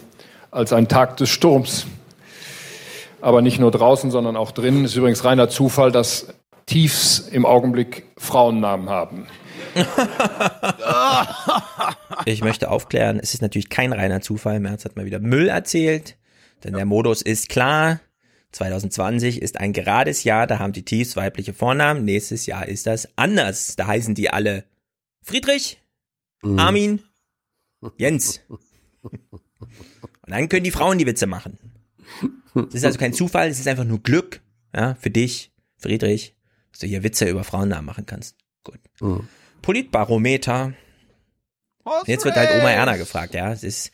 als 0.50 0.72
ein 0.72 0.88
Tag 0.88 1.16
des 1.16 1.30
Sturms. 1.30 1.86
Aber 3.20 3.40
nicht 3.40 3.58
nur 3.58 3.70
draußen, 3.70 4.10
sondern 4.10 4.36
auch 4.36 4.50
drinnen. 4.52 4.84
Es 4.84 4.92
ist 4.92 4.96
übrigens 4.98 5.24
reiner 5.24 5.48
Zufall, 5.48 5.90
dass 5.90 6.28
Tiefs 6.66 7.18
im 7.18 7.46
Augenblick 7.46 8.06
Frauennamen 8.16 8.88
haben. 8.88 9.26
Ich 12.26 12.42
möchte 12.42 12.70
aufklären, 12.70 13.20
es 13.22 13.34
ist 13.34 13.42
natürlich 13.42 13.68
kein 13.68 13.92
reiner 13.92 14.22
Zufall. 14.22 14.58
Merz 14.58 14.84
hat 14.84 14.96
mal 14.96 15.04
wieder 15.04 15.18
Müll 15.18 15.48
erzählt, 15.48 16.16
denn 16.62 16.72
der 16.72 16.86
Modus 16.86 17.20
ist 17.20 17.48
klar. 17.50 18.00
2020 18.52 19.42
ist 19.42 19.58
ein 19.60 19.72
gerades 19.72 20.24
Jahr, 20.24 20.46
da 20.46 20.58
haben 20.58 20.72
die 20.72 20.84
Tiefs 20.84 21.16
weibliche 21.16 21.52
Vornamen. 21.52 22.04
Nächstes 22.04 22.46
Jahr 22.46 22.66
ist 22.66 22.86
das 22.86 23.08
anders. 23.16 23.76
Da 23.76 23.88
heißen 23.88 24.14
die 24.14 24.30
alle 24.30 24.64
Friedrich, 25.22 25.82
Armin, 26.42 27.00
Jens. 27.98 28.40
Und 29.02 29.10
dann 30.26 30.48
können 30.48 30.64
die 30.64 30.70
Frauen 30.70 30.98
die 30.98 31.06
Witze 31.06 31.26
machen. 31.26 31.58
Das 32.54 32.74
ist 32.74 32.84
also 32.84 32.98
kein 32.98 33.12
Zufall, 33.12 33.48
es 33.48 33.58
ist 33.58 33.68
einfach 33.68 33.84
nur 33.84 34.02
Glück, 34.02 34.40
ja, 34.74 34.94
für 34.94 35.10
dich, 35.10 35.52
Friedrich, 35.76 36.33
dass 36.74 36.80
du 36.80 36.88
hier 36.88 37.04
Witze 37.04 37.28
über 37.28 37.44
Frauennamen 37.44 37.86
machen 37.86 38.04
kannst. 38.04 38.34
Gut. 38.64 38.80
Politbarometer. 39.62 40.72
Jetzt 42.04 42.24
wird 42.24 42.34
halt 42.34 42.50
Oma 42.50 42.70
Erna 42.70 42.96
gefragt, 42.96 43.32
ja. 43.32 43.52
Es 43.52 43.62
ist, 43.62 43.92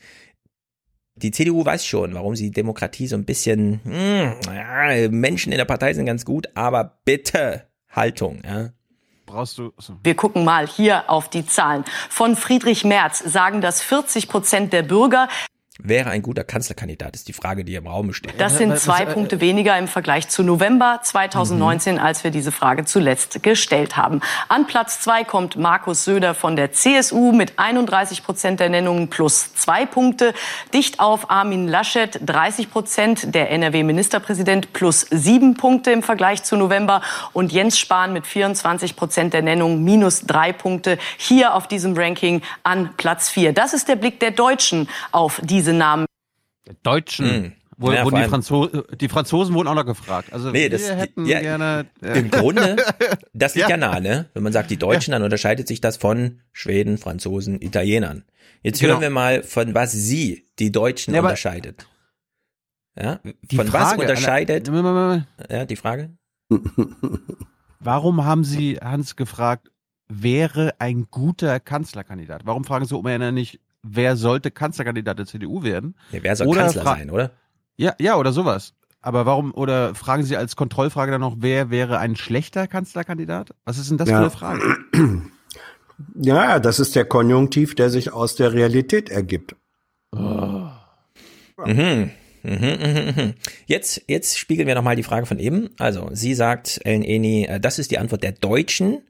die 1.13 1.29
CDU 1.29 1.63
weiß 1.63 1.85
schon, 1.85 2.15
warum 2.15 2.35
sie 2.35 2.49
Demokratie 2.49 3.05
so 3.05 3.15
ein 3.15 3.25
bisschen, 3.25 3.81
hm, 3.83 4.35
ja, 4.47 5.09
Menschen 5.11 5.51
in 5.51 5.59
der 5.59 5.65
Partei 5.65 5.93
sind 5.93 6.07
ganz 6.07 6.25
gut, 6.25 6.49
aber 6.55 6.99
bitte 7.05 7.67
Haltung, 7.87 8.41
ja. 8.43 8.71
Brauchst 9.27 9.59
du. 9.59 9.71
So. 9.77 9.97
Wir 10.03 10.15
gucken 10.15 10.43
mal 10.43 10.67
hier 10.67 11.07
auf 11.07 11.29
die 11.29 11.45
Zahlen. 11.45 11.85
Von 12.09 12.35
Friedrich 12.35 12.83
Merz 12.83 13.19
sagen 13.19 13.61
das 13.61 13.83
40 13.83 14.27
Prozent 14.27 14.73
der 14.73 14.81
Bürger. 14.81 15.29
Wäre 15.79 16.09
ein 16.09 16.21
guter 16.21 16.43
Kanzlerkandidat, 16.43 17.15
ist 17.15 17.29
die 17.29 17.33
Frage, 17.33 17.63
die 17.63 17.75
im 17.75 17.87
Raum 17.87 18.11
steht. 18.11 18.39
Das 18.39 18.57
sind 18.57 18.77
zwei 18.77 19.05
Punkte 19.05 19.39
weniger 19.39 19.77
im 19.79 19.87
Vergleich 19.87 20.27
zu 20.27 20.43
November 20.43 20.99
2019, 21.01 21.97
als 21.97 22.25
wir 22.25 22.31
diese 22.31 22.51
Frage 22.51 22.83
zuletzt 22.83 23.41
gestellt 23.41 23.95
haben. 23.95 24.19
An 24.49 24.67
Platz 24.67 24.99
zwei 24.99 25.23
kommt 25.23 25.55
Markus 25.55 26.03
Söder 26.03 26.33
von 26.33 26.57
der 26.57 26.73
CSU 26.73 27.31
mit 27.31 27.57
31 27.57 28.21
Prozent 28.23 28.59
der 28.59 28.67
Nennungen 28.67 29.09
plus 29.09 29.55
zwei 29.55 29.85
Punkte. 29.85 30.33
Dicht 30.73 30.99
auf 30.99 31.31
Armin 31.31 31.69
Laschet 31.69 32.19
30 32.21 32.69
Prozent, 32.69 33.33
der 33.33 33.49
NRW-Ministerpräsident 33.51 34.73
plus 34.73 35.07
sieben 35.09 35.55
Punkte 35.55 35.91
im 35.91 36.03
Vergleich 36.03 36.43
zu 36.43 36.57
November. 36.57 37.01
Und 37.31 37.53
Jens 37.53 37.79
Spahn 37.79 38.11
mit 38.11 38.27
24 38.27 38.97
Prozent 38.97 39.33
der 39.33 39.41
Nennungen 39.41 39.85
minus 39.85 40.25
drei 40.25 40.51
Punkte 40.51 40.97
hier 41.17 41.55
auf 41.55 41.69
diesem 41.69 41.97
Ranking 41.97 42.41
an 42.63 42.89
Platz 42.97 43.29
vier. 43.29 43.53
Das 43.53 43.73
ist 43.73 43.87
der 43.87 43.95
Blick 43.95 44.19
der 44.19 44.31
Deutschen 44.31 44.89
auf 45.13 45.39
diese 45.41 45.60
Namen. 45.73 46.05
Deutschen. 46.83 47.25
Mhm. 47.41 47.51
Wo, 47.77 47.91
Ja, 47.91 48.03
wurden 48.05 48.21
die, 48.21 48.27
Franzo 48.29 48.67
die 48.67 49.09
Franzosen 49.09 49.55
wurden 49.55 49.67
auch 49.67 49.73
noch 49.75 49.85
gefragt. 49.85 50.31
Also 50.33 50.51
Nee, 50.51 50.63
wir 50.63 50.69
das- 50.69 50.87
hätten 50.91 51.25
ja, 51.25 51.39
gerne. 51.39 51.87
äh, 52.03 52.19
Im 52.19 52.29
Grunde, 52.29 52.75
das 53.33 53.55
liegt 53.55 53.69
ja. 53.69 53.75
Ja. 53.75 53.77
nahe, 53.77 54.01
ne? 54.01 54.29
Wenn 54.35 54.43
man 54.43 54.53
sagt 54.53 54.69
die 54.69 54.77
Deutschen, 54.77 55.13
dann 55.13 55.23
unterscheidet 55.23 55.67
sich 55.67 55.81
das 55.81 55.97
von 55.97 56.41
Schweden, 56.51 56.99
Franzosen, 56.99 57.59
Italienern. 57.59 58.23
Jetzt 58.61 58.79
Genau. 58.81 58.93
hören 58.93 59.01
wir 59.01 59.09
mal, 59.09 59.41
von 59.41 59.73
was 59.73 59.93
sie, 59.93 60.45
die 60.59 60.71
Deutschen, 60.71 61.15
Ja, 61.15 61.21
unterscheidet. 61.21 61.87
Ja? 62.95 63.19
Die 63.23 63.55
von 63.55 63.73
was 63.73 63.89
Frage, 63.89 64.01
unterscheidet? 64.01 64.69
Alter, 64.69 65.25
Ja, 65.49 65.65
die 65.65 65.75
Frage? 65.75 66.11
Warum 67.79 68.23
haben 68.25 68.43
Sie 68.43 68.77
Hans 68.77 69.15
gefragt, 69.15 69.71
wäre 70.07 70.75
ein 70.79 71.07
guter 71.09 71.59
Kanzlerkandidat? 71.59 72.45
Warum 72.45 72.63
fragen 72.63 72.85
Sie 72.85 72.95
Oma 72.95 73.17
nicht, 73.31 73.59
wer 73.83 74.15
sollte 74.15 74.51
Kanzlerkandidat 74.51 75.19
der 75.19 75.25
CDU 75.25 75.63
werden? 75.63 75.95
Ja, 76.11 76.19
wer 76.23 76.35
soll 76.35 76.47
Oder 76.47 76.61
Kanzler 76.61 76.83
sein, 76.83 77.09
oder? 77.09 77.31
Ja, 77.77 77.95
ja, 77.99 78.17
oder 78.17 78.31
sowas. 78.31 78.73
Aber 79.01 79.25
warum, 79.25 79.53
oder 79.53 79.95
fragen 79.95 80.23
Sie 80.23 80.37
als 80.37 80.55
Kontrollfrage 80.55 81.11
dann 81.11 81.21
noch, 81.21 81.37
wer 81.39 81.71
wäre 81.71 81.97
ein 81.97 82.15
schlechter 82.15 82.67
Kanzlerkandidat? 82.67 83.55
Was 83.65 83.77
ist 83.79 83.89
denn 83.89 83.97
das 83.97 84.09
Ja. 84.09 84.17
für 84.17 84.21
eine 84.21 84.29
Frage? 84.31 84.77
Ja, 86.15 86.59
das 86.59 86.79
ist 86.79 86.95
der 86.95 87.05
Konjunktiv, 87.05 87.75
der 87.75 87.91
sich 87.91 88.11
aus 88.11 88.35
der 88.35 88.53
Realität 88.53 89.11
ergibt. 89.11 89.55
Mhm. 90.13 90.71
Mhm, 91.63 92.09
mhm, 92.43 93.13
mhm. 93.15 93.33
Jetzt, 93.67 94.01
jetzt 94.07 94.39
spiegeln 94.39 94.67
wir 94.67 94.73
nochmal 94.73 94.95
die 94.95 95.03
Frage 95.03 95.27
von 95.27 95.37
eben. 95.37 95.69
Also, 95.77 96.09
sie 96.13 96.33
sagt, 96.33 96.81
Ellen 96.85 97.03
Eni, 97.03 97.45
äh, 97.45 97.59
das 97.59 97.77
ist 97.77 97.91
die 97.91 97.99
Antwort 97.99 98.23
der 98.23 98.31
Deutschen. 98.31 99.03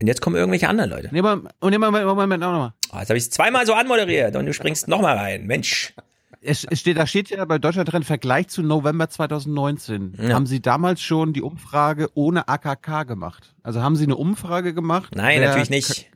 Und 0.00 0.08
jetzt 0.08 0.20
kommen 0.20 0.36
irgendwelche 0.36 0.68
anderen 0.68 0.90
Leute. 0.90 1.08
Nee, 1.12 1.20
aber, 1.20 1.42
und 1.60 1.70
nee, 1.70 1.78
Moment, 1.78 2.04
Moment, 2.06 2.42
auch 2.42 2.52
nochmal. 2.52 2.72
Oh, 2.92 2.98
jetzt 2.98 3.08
habe 3.08 3.16
ich 3.18 3.24
es 3.24 3.30
zweimal 3.30 3.64
so 3.66 3.74
anmoderiert 3.74 4.34
und 4.36 4.46
du 4.46 4.52
springst 4.52 4.88
nochmal 4.88 5.16
rein. 5.16 5.46
Mensch. 5.46 5.94
Es, 6.40 6.64
es 6.64 6.80
steht, 6.80 6.98
da 6.98 7.06
steht 7.06 7.30
ja 7.30 7.42
bei 7.46 7.58
Deutschland 7.58 7.90
drin, 7.90 8.02
Vergleich 8.02 8.48
zu 8.48 8.62
November 8.62 9.08
2019. 9.08 10.14
Ja. 10.20 10.34
Haben 10.34 10.46
Sie 10.46 10.60
damals 10.60 11.00
schon 11.00 11.32
die 11.32 11.40
Umfrage 11.40 12.10
ohne 12.14 12.48
AKK 12.48 13.04
gemacht? 13.04 13.54
Also 13.62 13.80
haben 13.82 13.96
Sie 13.96 14.04
eine 14.04 14.16
Umfrage 14.16 14.74
gemacht? 14.74 15.14
Nein, 15.16 15.40
natürlich 15.40 15.70
nicht. 15.70 16.10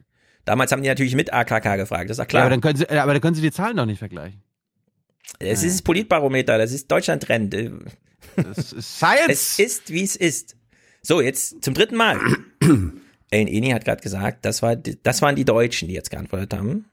Damals 0.44 0.72
haben 0.72 0.82
die 0.82 0.88
natürlich 0.88 1.14
mit 1.14 1.32
AKK 1.32 1.76
gefragt, 1.76 2.10
das 2.10 2.18
ist 2.18 2.18
doch 2.18 2.24
Ja, 2.24 2.28
klar. 2.28 2.42
aber, 2.42 2.50
dann 2.50 2.60
können 2.60 2.76
Sie, 2.76 2.88
aber 2.90 3.12
dann 3.12 3.22
können 3.22 3.36
Sie 3.36 3.42
die 3.42 3.52
Zahlen 3.52 3.76
doch 3.76 3.86
nicht 3.86 3.98
vergleichen. 3.98 4.42
Es 5.38 5.62
ist 5.62 5.74
das 5.76 5.82
Politbarometer, 5.82 6.59
das 6.59 6.72
ist 6.72 6.90
Deutschland-Trend. 6.90 7.55
Das 8.36 8.72
ist 8.72 8.96
Science. 8.96 9.28
Es 9.30 9.59
ist, 9.59 9.90
wie 9.92 10.02
es 10.02 10.16
ist. 10.16 10.56
So, 11.02 11.20
jetzt 11.20 11.62
zum 11.62 11.74
dritten 11.74 11.96
Mal. 11.96 12.18
Ellen 13.30 13.48
Eni 13.48 13.70
hat 13.70 13.84
gerade 13.84 14.02
gesagt, 14.02 14.44
das, 14.44 14.62
war, 14.62 14.76
das 14.76 15.22
waren 15.22 15.36
die 15.36 15.44
Deutschen, 15.44 15.88
die 15.88 15.94
jetzt 15.94 16.10
geantwortet 16.10 16.55
haben. 16.55 16.90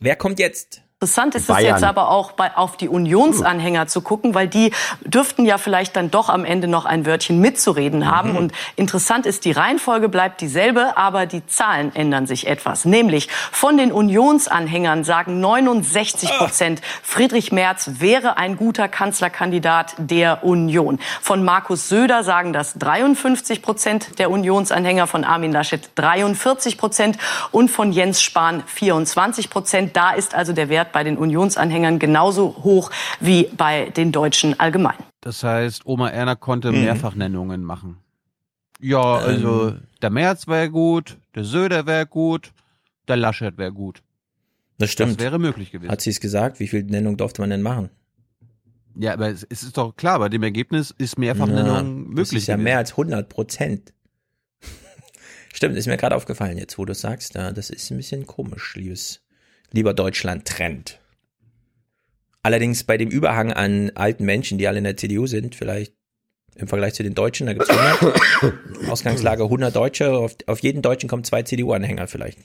Wer 0.00 0.16
kommt 0.16 0.38
jetzt? 0.38 0.82
Interessant 0.98 1.34
ist 1.34 1.42
es 1.42 1.48
Bayern. 1.48 1.74
jetzt 1.74 1.84
aber 1.84 2.08
auch 2.08 2.32
bei, 2.32 2.56
auf 2.56 2.78
die 2.78 2.88
Unionsanhänger 2.88 3.86
zu 3.86 4.00
gucken, 4.00 4.34
weil 4.34 4.48
die 4.48 4.72
dürften 5.04 5.44
ja 5.44 5.58
vielleicht 5.58 5.94
dann 5.94 6.10
doch 6.10 6.30
am 6.30 6.46
Ende 6.46 6.68
noch 6.68 6.86
ein 6.86 7.04
Wörtchen 7.04 7.38
mitzureden 7.38 8.10
haben. 8.10 8.34
Und 8.34 8.52
interessant 8.76 9.26
ist, 9.26 9.44
die 9.44 9.52
Reihenfolge 9.52 10.08
bleibt 10.08 10.40
dieselbe, 10.40 10.96
aber 10.96 11.26
die 11.26 11.44
Zahlen 11.44 11.94
ändern 11.94 12.26
sich 12.26 12.46
etwas. 12.46 12.86
Nämlich 12.86 13.28
von 13.52 13.76
den 13.76 13.92
Unionsanhängern 13.92 15.04
sagen 15.04 15.38
69 15.38 16.30
Prozent, 16.30 16.80
Friedrich 17.02 17.52
Merz 17.52 17.90
wäre 17.98 18.38
ein 18.38 18.56
guter 18.56 18.88
Kanzlerkandidat 18.88 19.96
der 19.98 20.44
Union. 20.44 20.98
Von 21.20 21.44
Markus 21.44 21.90
Söder 21.90 22.24
sagen 22.24 22.54
das 22.54 22.72
53 22.72 23.60
Prozent 23.60 24.18
der 24.18 24.30
Unionsanhänger, 24.30 25.06
von 25.06 25.24
Armin 25.24 25.52
Laschet 25.52 25.90
43 25.96 26.78
Prozent 26.78 27.18
und 27.50 27.70
von 27.70 27.92
Jens 27.92 28.22
Spahn 28.22 28.62
24 28.64 29.50
Prozent. 29.50 29.94
Da 29.94 30.12
ist 30.12 30.34
also 30.34 30.54
der 30.54 30.70
Wert 30.70 30.85
bei 30.92 31.04
den 31.04 31.16
Unionsanhängern 31.18 31.98
genauso 31.98 32.56
hoch 32.64 32.90
wie 33.20 33.48
bei 33.56 33.90
den 33.90 34.12
Deutschen 34.12 34.58
allgemein. 34.60 34.96
Das 35.20 35.42
heißt, 35.42 35.86
Oma 35.86 36.08
Erna 36.10 36.34
konnte 36.34 36.72
Mhm. 36.72 36.80
Mehrfachnennungen 36.82 37.62
machen. 37.64 37.98
Ja, 38.80 39.00
also 39.16 39.68
Ähm. 39.70 39.80
der 40.02 40.10
Merz 40.10 40.46
wäre 40.46 40.70
gut, 40.70 41.16
der 41.34 41.44
Söder 41.44 41.86
wäre 41.86 42.06
gut, 42.06 42.52
der 43.08 43.16
Laschet 43.16 43.56
wäre 43.58 43.72
gut. 43.72 44.02
Das 44.78 44.90
stimmt. 44.90 45.12
Das 45.12 45.18
wäre 45.24 45.38
möglich 45.38 45.70
gewesen. 45.72 45.90
Hat 45.90 46.00
sie 46.02 46.10
es 46.10 46.20
gesagt? 46.20 46.60
Wie 46.60 46.68
viel 46.68 46.84
Nennung 46.84 47.16
durfte 47.16 47.40
man 47.40 47.48
denn 47.50 47.62
machen? 47.62 47.88
Ja, 48.98 49.12
aber 49.14 49.28
es 49.30 49.42
ist 49.42 49.76
doch 49.76 49.94
klar, 49.96 50.18
bei 50.18 50.28
dem 50.28 50.42
Ergebnis 50.42 50.94
ist 50.96 51.18
Mehrfachnennung 51.18 52.08
möglich. 52.08 52.28
Das 52.30 52.32
ist 52.42 52.46
ja 52.48 52.54
gewesen. 52.54 52.64
mehr 52.64 52.78
als 52.78 52.90
100 52.92 53.28
Prozent. 53.28 53.92
Stimmt, 55.54 55.76
ist 55.76 55.86
mir 55.86 55.96
gerade 55.96 56.14
aufgefallen 56.16 56.58
jetzt, 56.58 56.76
wo 56.78 56.84
du 56.84 56.94
sagst, 56.94 57.34
ja, 57.34 57.52
das 57.52 57.70
ist 57.70 57.90
ein 57.90 57.96
bisschen 57.96 58.26
komisch, 58.26 58.74
liebes, 58.76 59.22
lieber 59.76 59.94
Deutschland-Trend. 59.94 60.98
Allerdings 62.42 62.84
bei 62.84 62.96
dem 62.96 63.08
Überhang 63.10 63.52
an 63.52 63.90
alten 63.94 64.24
Menschen, 64.24 64.58
die 64.58 64.66
alle 64.68 64.78
in 64.78 64.84
der 64.84 64.96
CDU 64.96 65.26
sind, 65.26 65.54
vielleicht 65.54 65.94
im 66.54 66.68
Vergleich 66.68 66.94
zu 66.94 67.02
den 67.02 67.14
Deutschen, 67.14 67.46
da 67.46 67.52
gibt 67.52 67.68
es 67.68 67.76
100, 67.76 68.88
Ausgangslage 68.90 69.44
100 69.44 69.74
Deutsche, 69.74 70.12
auf, 70.12 70.36
auf 70.46 70.60
jeden 70.60 70.80
Deutschen 70.82 71.08
kommen 71.08 71.24
zwei 71.24 71.42
CDU-Anhänger 71.42 72.06
vielleicht. 72.08 72.38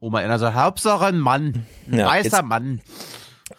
Oma 0.00 0.20
Erna 0.20 0.38
sagt, 0.38 0.56
Hauptsache 0.56 1.06
ein 1.06 1.18
Mann. 1.18 1.64
Ein 1.90 1.98
Ja, 1.98 2.06
weißer 2.08 2.38
jetzt- 2.38 2.44
Mann. 2.44 2.80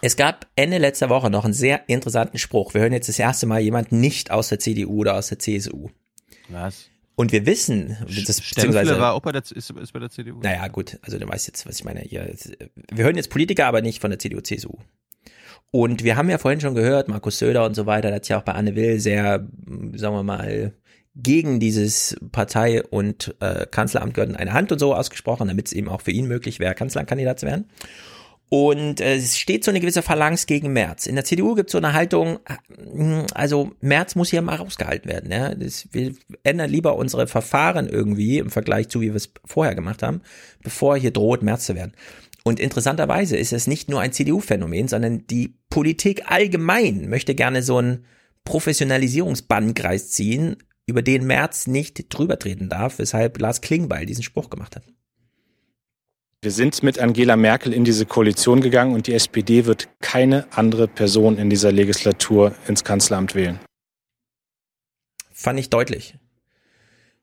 Es 0.01 0.17
gab 0.17 0.45
Ende 0.57 0.77
letzter 0.79 1.07
Woche 1.09 1.29
noch 1.29 1.45
einen 1.45 1.53
sehr 1.53 1.87
interessanten 1.87 2.37
Spruch. 2.37 2.73
Wir 2.73 2.81
hören 2.81 2.91
jetzt 2.91 3.07
das 3.07 3.17
erste 3.19 3.45
Mal 3.47 3.61
jemanden 3.61 4.01
nicht 4.01 4.31
aus 4.31 4.49
der 4.49 4.59
CDU 4.59 4.97
oder 4.99 5.15
aus 5.15 5.29
der 5.29 5.39
CSU. 5.39 5.89
Was? 6.49 6.89
Und 7.19 7.31
wir 7.31 7.47
wissen, 7.47 7.97
das, 8.27 8.43
Stempfle 8.43 8.99
war 8.99 9.13
auch 9.13 9.21
bei 9.21 9.31
der, 9.31 9.41
ist, 9.41 9.71
ist 9.71 9.91
bei 9.91 9.97
der 9.97 10.11
CDU. 10.11 10.39
Naja, 10.39 10.67
gut, 10.67 10.99
also 11.01 11.17
du 11.17 11.27
weißt 11.27 11.47
jetzt, 11.47 11.65
was 11.65 11.79
ich 11.79 11.83
meine. 11.83 12.01
Hier, 12.01 12.31
wir 12.91 13.03
hören 13.03 13.15
jetzt 13.15 13.31
Politiker, 13.31 13.65
aber 13.65 13.81
nicht 13.81 14.01
von 14.01 14.11
der 14.11 14.19
CDU, 14.19 14.39
CSU. 14.39 14.77
Und 15.71 16.03
wir 16.03 16.15
haben 16.15 16.29
ja 16.29 16.37
vorhin 16.37 16.61
schon 16.61 16.75
gehört, 16.75 17.07
Markus 17.07 17.39
Söder 17.39 17.65
und 17.65 17.73
so 17.73 17.87
weiter, 17.87 18.09
der 18.09 18.17
hat 18.17 18.29
ja 18.29 18.37
auch 18.37 18.43
bei 18.43 18.51
Anne 18.51 18.75
Will 18.75 18.99
sehr, 18.99 19.47
sagen 19.95 20.15
wir 20.15 20.21
mal, 20.21 20.73
gegen 21.15 21.59
dieses 21.59 22.15
Partei- 22.31 22.83
und 22.83 23.35
äh, 23.39 23.65
Kanzleramt 23.65 24.13
gehört 24.13 24.37
eine 24.37 24.53
Hand 24.53 24.71
und 24.71 24.77
so 24.77 24.93
ausgesprochen, 24.93 25.47
damit 25.47 25.65
es 25.65 25.73
eben 25.73 25.89
auch 25.89 26.01
für 26.01 26.11
ihn 26.11 26.27
möglich 26.27 26.59
wäre, 26.59 26.75
Kanzlerkandidat 26.75 27.39
zu 27.39 27.47
werden. 27.47 27.65
Und 28.49 29.01
äh, 29.01 29.15
es 29.15 29.37
steht 29.37 29.65
so 29.65 29.71
eine 29.71 29.81
gewisse 29.81 30.01
Phalanx 30.01 30.45
gegen 30.45 30.71
Merz. 30.71 31.05
In 31.05 31.15
der 31.15 31.25
CDU 31.25 31.53
gibt 31.53 31.69
es 31.69 31.73
so 31.73 31.77
eine 31.77 31.93
Haltung, 31.93 32.39
äh, 32.45 33.25
also 33.33 33.71
Merz 33.81 34.15
muss 34.15 34.29
hier 34.29 34.41
mal 34.41 34.55
rausgehalten 34.55 35.11
werden. 35.11 35.31
Ja? 35.31 35.53
Das, 35.53 35.87
wir 35.91 36.13
ändern 36.43 36.69
lieber 36.69 36.95
unsere 36.95 37.27
Verfahren 37.27 37.89
irgendwie 37.89 38.37
im 38.37 38.49
Vergleich 38.49 38.87
zu, 38.87 39.01
wie 39.01 39.09
wir 39.09 39.15
es 39.15 39.33
vorher 39.43 39.75
gemacht 39.75 40.01
haben, 40.01 40.21
bevor 40.63 40.97
hier 40.97 41.11
droht, 41.11 41.43
Merz 41.43 41.65
zu 41.65 41.75
werden. 41.75 41.91
Und 42.43 42.61
interessanterweise 42.61 43.35
ist 43.35 43.51
es 43.51 43.67
nicht 43.67 43.89
nur 43.89 43.99
ein 43.99 44.13
CDU-Phänomen, 44.13 44.87
sondern 44.87 45.27
die 45.27 45.57
Politik 45.69 46.31
allgemein 46.31 47.09
möchte 47.09 47.35
gerne 47.35 47.61
so 47.61 47.77
einen 47.77 48.05
Professionalisierungsbannkreis 48.45 50.11
ziehen, 50.11 50.55
über 50.85 51.01
den 51.01 51.27
Merz 51.27 51.67
nicht 51.67 52.05
drüber 52.07 52.39
treten 52.39 52.69
darf, 52.69 52.99
weshalb 52.99 53.41
Lars 53.41 53.59
Klingbeil 53.59 54.05
diesen 54.05 54.23
Spruch 54.23 54.49
gemacht 54.49 54.77
hat. 54.77 54.83
Wir 56.39 56.51
sind 56.51 56.83
mit 56.83 56.99
Angela 56.99 57.35
Merkel 57.35 57.73
in 57.73 57.83
diese 57.83 58.05
Koalition 58.05 58.61
gegangen 58.61 58.93
und 58.93 59.07
die 59.07 59.13
SPD 59.13 59.65
wird 59.65 59.89
keine 60.01 60.45
andere 60.51 60.87
Person 60.87 61.39
in 61.39 61.49
dieser 61.49 61.71
Legislatur 61.71 62.53
ins 62.67 62.83
Kanzleramt 62.83 63.33
wählen. 63.33 63.59
Fand 65.33 65.59
ich 65.59 65.71
deutlich. 65.71 66.15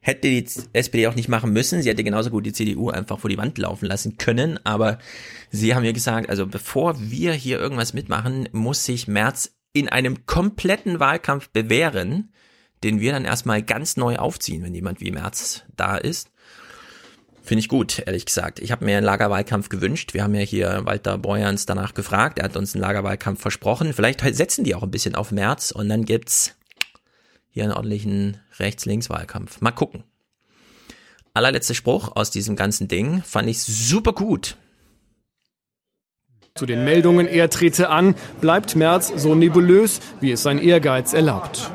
Hätte 0.01 0.29
die 0.29 0.45
SPD 0.73 1.07
auch 1.07 1.15
nicht 1.15 1.29
machen 1.29 1.53
müssen. 1.53 1.81
Sie 1.81 1.89
hätte 1.89 2.03
genauso 2.03 2.31
gut 2.31 2.45
die 2.45 2.53
CDU 2.53 2.91
einfach 2.91 3.21
vor 3.21 3.31
die 3.31 3.39
Wand 3.39 3.57
laufen 3.57 3.87
lassen 3.87 4.19
können. 4.19 4.59
Aber 4.67 4.99
sie 5.51 5.77
haben 5.77 5.83
mir 5.83 5.93
gesagt, 5.93 6.29
also 6.29 6.49
bevor 6.49 7.01
wir 7.01 7.35
hier 7.35 7.61
irgendwas 7.61 7.95
mitmachen, 7.95 8.49
muss 8.51 8.85
sich 8.85 9.07
Merz 9.07 9.55
in 9.73 9.89
einem 9.89 10.27
kompletten 10.27 10.99
Wahlkampf 10.99 11.51
bewähren, 11.51 12.33
den 12.83 12.99
wir 12.99 13.13
dann 13.13 13.25
erstmal 13.25 13.63
ganz 13.63 13.97
neu 13.97 14.17
aufziehen, 14.17 14.65
wenn 14.65 14.75
jemand 14.75 15.01
wie 15.01 15.13
Merz 15.13 15.63
da 15.77 15.97
ist. 15.97 16.34
Finde 17.45 17.61
ich 17.61 17.69
gut, 17.69 18.03
ehrlich 18.07 18.25
gesagt. 18.25 18.59
Ich 18.59 18.73
habe 18.73 18.87
mir 18.87 18.97
einen 18.97 19.05
Lagerwahlkampf 19.05 19.69
gewünscht. 19.69 20.15
Wir 20.15 20.23
haben 20.23 20.35
ja 20.35 20.41
hier 20.41 20.81
Walter 20.85 21.19
Borjans 21.19 21.67
danach 21.67 21.93
gefragt. 21.93 22.39
Er 22.39 22.47
hat 22.47 22.57
uns 22.57 22.75
einen 22.75 22.81
Lagerwahlkampf 22.81 23.39
versprochen. 23.39 23.93
Vielleicht 23.93 24.21
setzen 24.35 24.65
die 24.65 24.75
auch 24.75 24.83
ein 24.83 24.91
bisschen 24.91 25.15
auf 25.15 25.31
März 25.31 25.71
und 25.71 25.91
dann 25.91 26.07
gibt's 26.07 26.57
hier 27.51 27.65
einen 27.65 27.75
ordentlichen 27.75 28.39
Rechts-Links-Wahlkampf. 28.59 29.61
Mal 29.61 29.73
gucken. 29.73 30.05
Allerletzter 31.35 31.75
Spruch 31.75 32.17
aus 32.17 32.31
diesem 32.31 32.57
ganzen 32.57 32.89
Ding 32.89 33.23
fand 33.23 33.51
ich 33.51 33.61
super 33.63 34.15
gut. 34.15 34.57
Zu 36.55 36.65
den 36.65 36.83
Meldungen, 36.85 37.27
er 37.27 37.51
trete 37.51 37.91
an, 37.91 38.15
bleibt 38.41 38.75
Merz 38.75 39.13
so 39.17 39.35
nebulös, 39.35 40.01
wie 40.23 40.33
es 40.33 40.43
sein 40.43 40.59
Ehrgeiz 40.59 41.13
erlaubt. 41.13 41.71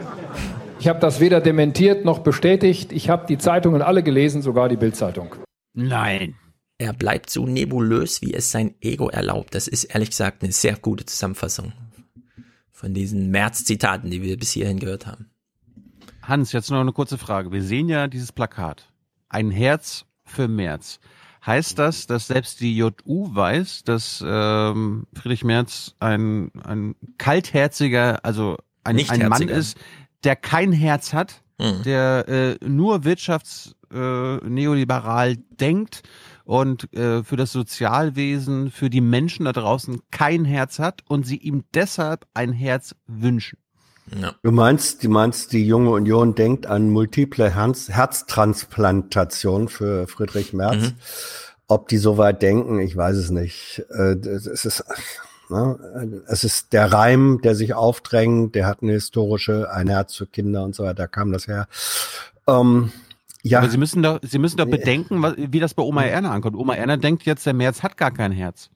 Ich 0.79 0.87
habe 0.87 0.99
das 0.99 1.19
weder 1.19 1.41
dementiert 1.41 2.05
noch 2.05 2.19
bestätigt. 2.19 2.91
Ich 2.91 3.09
habe 3.09 3.27
die 3.27 3.37
Zeitungen 3.37 3.83
alle 3.83 4.01
gelesen, 4.01 4.41
sogar 4.41 4.67
die 4.67 4.77
Bildzeitung. 4.77 5.35
Nein. 5.73 6.35
Er 6.77 6.93
bleibt 6.93 7.29
so 7.29 7.45
nebulös, 7.45 8.21
wie 8.21 8.33
es 8.33 8.51
sein 8.51 8.73
Ego 8.81 9.09
erlaubt. 9.09 9.53
Das 9.53 9.67
ist 9.67 9.83
ehrlich 9.83 10.11
gesagt 10.11 10.43
eine 10.43 10.53
sehr 10.53 10.77
gute 10.77 11.05
Zusammenfassung 11.05 11.73
von 12.71 12.93
diesen 12.93 13.29
März-Zitaten, 13.31 14.09
die 14.09 14.21
wir 14.21 14.37
bis 14.37 14.51
hierhin 14.51 14.79
gehört 14.79 15.05
haben. 15.05 15.29
Hans, 16.23 16.53
jetzt 16.53 16.71
noch 16.71 16.79
eine 16.79 16.93
kurze 16.93 17.17
Frage. 17.17 17.51
Wir 17.51 17.63
sehen 17.63 17.89
ja 17.89 18.07
dieses 18.07 18.31
Plakat. 18.31 18.93
Ein 19.27 19.51
Herz 19.51 20.05
für 20.23 20.47
Merz. 20.47 20.99
Heißt 21.45 21.79
das, 21.79 22.07
dass 22.07 22.27
selbst 22.27 22.61
die 22.61 22.77
JU 22.77 23.33
weiß, 23.33 23.83
dass 23.83 24.23
ähm, 24.25 25.07
Friedrich 25.13 25.43
Merz 25.43 25.95
ein, 25.99 26.51
ein 26.63 26.95
kaltherziger, 27.17 28.23
also 28.23 28.57
ein, 28.83 28.97
ein 29.09 29.27
Mann 29.27 29.49
ist, 29.49 29.77
der 30.23 30.35
kein 30.35 30.71
Herz 30.71 31.13
hat, 31.13 31.41
Mhm. 31.59 31.83
der 31.83 32.27
äh, 32.27 32.65
nur 32.65 33.03
wirtschafts 33.03 33.75
äh, 33.91 34.37
neoliberal 34.37 35.37
denkt 35.49 36.03
und 36.45 36.91
äh, 36.93 37.23
für 37.23 37.35
das 37.35 37.51
Sozialwesen, 37.51 38.71
für 38.71 38.89
die 38.89 39.01
Menschen 39.01 39.45
da 39.45 39.51
draußen 39.51 40.01
kein 40.09 40.45
Herz 40.45 40.79
hat 40.79 41.01
und 41.07 41.25
sie 41.25 41.37
ihm 41.37 41.63
deshalb 41.73 42.25
ein 42.33 42.53
Herz 42.53 42.95
wünschen. 43.07 43.59
Ja. 44.19 44.33
Du 44.41 44.51
meinst, 44.51 45.03
du 45.03 45.09
meinst, 45.09 45.53
die 45.53 45.65
junge 45.65 45.91
Union 45.91 46.33
denkt 46.33 46.65
an 46.65 46.89
multiple 46.89 47.53
Herz 47.53 47.89
Herztransplantation 47.89 49.67
für 49.67 50.07
Friedrich 50.07 50.53
Merz. 50.53 50.91
Mhm. 50.91 50.95
Ob 51.67 51.87
die 51.87 51.99
so 51.99 52.17
weit 52.17 52.41
denken, 52.41 52.79
ich 52.79 52.95
weiß 52.95 53.15
es 53.15 53.29
nicht. 53.29 53.83
Äh, 53.89 54.13
Es 54.13 54.65
ist, 54.65 54.83
ne, 55.49 56.21
es 56.27 56.43
ist 56.43 56.73
der 56.73 56.91
Reim, 56.91 57.39
der 57.43 57.55
sich 57.55 57.73
aufdrängt, 57.73 58.55
der 58.55 58.65
hat 58.65 58.81
eine 58.81 58.93
historische, 58.93 59.71
ein 59.71 59.87
Herz 59.87 60.15
für 60.15 60.27
Kinder 60.27 60.63
und 60.63 60.75
so 60.75 60.83
weiter, 60.83 60.95
da 60.95 61.07
kam 61.07 61.31
das 61.31 61.47
her. 61.47 61.67
Ähm, 62.47 62.91
ja. 63.43 63.59
Aber 63.59 63.69
Sie 63.69 63.77
müssen 63.77 64.03
doch, 64.03 64.19
Sie 64.21 64.39
müssen 64.39 64.57
doch 64.57 64.65
bedenken, 64.65 65.23
wie 65.37 65.59
das 65.59 65.73
bei 65.73 65.83
Oma 65.83 66.03
Erna 66.03 66.31
ankommt. 66.31 66.55
Oma 66.55 66.75
Erna 66.75 66.97
denkt 66.97 67.23
jetzt, 67.23 67.45
der 67.45 67.53
Merz 67.53 67.83
hat 67.83 67.97
gar 67.97 68.11
kein 68.11 68.31
Herz. 68.31 68.69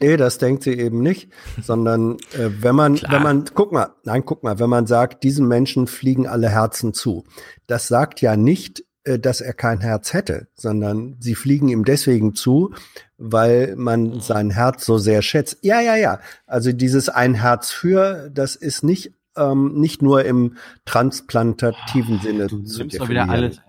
Nee, 0.00 0.16
das 0.16 0.38
denkt 0.38 0.62
sie 0.62 0.74
eben 0.74 1.02
nicht, 1.02 1.32
sondern 1.60 2.18
äh, 2.32 2.50
wenn 2.60 2.76
man, 2.76 3.00
wenn 3.08 3.22
man, 3.22 3.44
guck 3.52 3.72
mal, 3.72 3.90
nein, 4.04 4.24
guck 4.24 4.44
mal, 4.44 4.60
wenn 4.60 4.70
man 4.70 4.86
sagt, 4.86 5.24
diesen 5.24 5.48
Menschen 5.48 5.88
fliegen 5.88 6.28
alle 6.28 6.48
Herzen 6.48 6.94
zu, 6.94 7.24
das 7.66 7.88
sagt 7.88 8.20
ja 8.20 8.36
nicht, 8.36 8.84
äh, 9.02 9.18
dass 9.18 9.40
er 9.40 9.54
kein 9.54 9.80
Herz 9.80 10.12
hätte, 10.12 10.46
sondern 10.54 11.16
sie 11.18 11.34
fliegen 11.34 11.68
ihm 11.68 11.84
deswegen 11.84 12.34
zu, 12.36 12.72
weil 13.18 13.74
man 13.76 14.20
sein 14.20 14.50
Herz 14.50 14.86
so 14.86 14.96
sehr 14.98 15.22
schätzt. 15.22 15.58
Ja, 15.62 15.80
ja, 15.80 15.96
ja. 15.96 16.20
Also 16.46 16.72
dieses 16.72 17.08
ein 17.08 17.34
Herz 17.34 17.70
für, 17.70 18.30
das 18.32 18.56
ist 18.56 18.82
nicht 18.84 19.12
ähm, 19.36 19.74
nicht 19.74 20.02
nur 20.02 20.24
im 20.24 20.56
transplantativen 20.84 22.20
Sinne 22.20 22.48
zu 22.48 22.56
nimmst 22.78 23.00
doch 23.00 23.08
wieder 23.08 23.28
alles. 23.28 23.60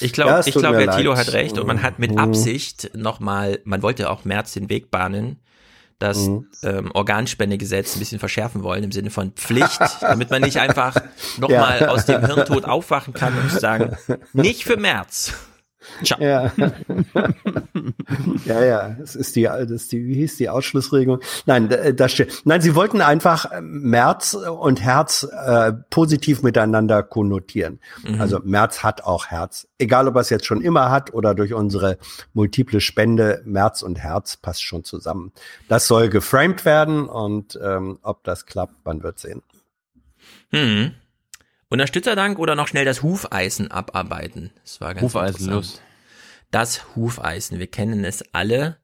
Ich 0.00 0.12
glaube, 0.12 0.30
Ja, 0.30 0.40
ich 0.44 0.54
glaube, 0.54 0.86
Thilo 0.96 1.12
leid. 1.12 1.26
hat 1.26 1.32
recht 1.32 1.58
und 1.58 1.66
man 1.66 1.82
hat 1.82 1.98
mit 1.98 2.12
Mhm. 2.12 2.18
Absicht 2.18 2.90
nochmal, 2.96 3.60
man 3.64 3.82
wollte 3.82 4.10
auch 4.10 4.24
März 4.24 4.52
den 4.52 4.68
Weg 4.70 4.90
bahnen, 4.90 5.38
das 6.00 6.18
Mhm. 6.28 6.46
ähm, 6.62 6.90
Organspendegesetz 6.92 7.94
ein 7.96 8.00
bisschen 8.00 8.18
verschärfen 8.18 8.62
wollen 8.62 8.82
im 8.84 8.92
Sinne 8.92 9.10
von 9.10 9.32
Pflicht, 9.32 9.80
damit 10.00 10.30
man 10.30 10.42
nicht 10.42 10.58
einfach 10.58 10.96
nochmal 11.38 11.80
Ja. 11.80 11.88
aus 11.88 12.06
dem 12.06 12.24
Hirntod 12.26 12.64
aufwachen 12.64 13.14
kann 13.14 13.32
und 13.38 13.50
sagen, 13.50 13.96
nicht 14.32 14.64
für 14.64 14.76
März. 14.76 15.32
Ciao. 16.04 16.18
Ja. 16.24 16.52
ja, 18.44 18.64
ja, 18.64 18.88
das 18.98 19.14
ist 19.16 19.36
die, 19.36 19.42
das 19.44 19.70
ist 19.70 19.92
die, 19.92 20.06
wie 20.06 20.14
hieß 20.14 20.36
die 20.36 20.48
Ausschlussregelung? 20.48 21.20
Nein, 21.46 21.68
da- 21.68 21.92
das 21.92 22.12
steht. 22.12 22.42
Nein, 22.44 22.60
sie 22.60 22.74
wollten 22.74 23.00
einfach 23.00 23.50
März 23.60 24.34
und 24.34 24.80
Herz 24.82 25.24
äh, 25.30 25.72
positiv 25.90 26.42
miteinander 26.42 27.02
konnotieren. 27.02 27.80
Mhm. 28.06 28.20
Also 28.20 28.40
März 28.44 28.82
hat 28.82 29.04
auch 29.04 29.26
Herz. 29.26 29.66
Egal, 29.78 30.08
ob 30.08 30.14
er 30.16 30.20
es 30.22 30.30
jetzt 30.30 30.46
schon 30.46 30.60
immer 30.60 30.90
hat 30.90 31.12
oder 31.14 31.34
durch 31.34 31.52
unsere 31.54 31.98
multiple 32.32 32.80
Spende, 32.80 33.42
März 33.44 33.82
und 33.82 33.98
Herz 33.98 34.36
passt 34.36 34.62
schon 34.62 34.84
zusammen. 34.84 35.32
Das 35.68 35.86
soll 35.86 36.08
geframed 36.08 36.64
werden 36.64 37.08
und 37.08 37.58
ähm, 37.62 37.98
ob 38.02 38.24
das 38.24 38.46
klappt, 38.46 38.84
man 38.84 39.02
wird 39.02 39.18
sehen. 39.18 39.42
Hm. 40.50 40.92
Unterstützerdank 41.68 42.38
oder 42.38 42.54
noch 42.54 42.68
schnell 42.68 42.84
das 42.84 43.02
Hufeisen 43.02 43.70
abarbeiten? 43.70 44.50
Das 44.62 44.80
war 44.80 44.94
ganz 44.94 45.02
Hufeisen, 45.02 45.52
los. 45.52 45.80
Das 46.50 46.94
Hufeisen, 46.94 47.58
wir 47.58 47.66
kennen 47.66 48.04
es 48.04 48.22
alle. 48.32 48.78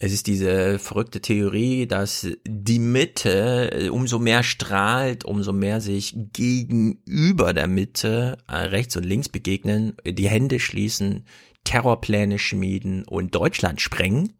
Es 0.00 0.12
ist 0.12 0.28
diese 0.28 0.78
verrückte 0.78 1.20
Theorie, 1.20 1.88
dass 1.88 2.28
die 2.46 2.78
Mitte 2.78 3.72
äh, 3.72 3.88
umso 3.88 4.20
mehr 4.20 4.44
strahlt, 4.44 5.24
umso 5.24 5.52
mehr 5.52 5.80
sich 5.80 6.14
gegenüber 6.32 7.52
der 7.52 7.66
Mitte 7.66 8.38
äh, 8.46 8.56
rechts 8.56 8.96
und 8.96 9.02
links 9.04 9.28
begegnen, 9.28 9.96
die 10.06 10.28
Hände 10.28 10.60
schließen, 10.60 11.24
Terrorpläne 11.64 12.38
schmieden 12.38 13.04
und 13.04 13.34
Deutschland 13.34 13.80
sprengen. 13.80 14.34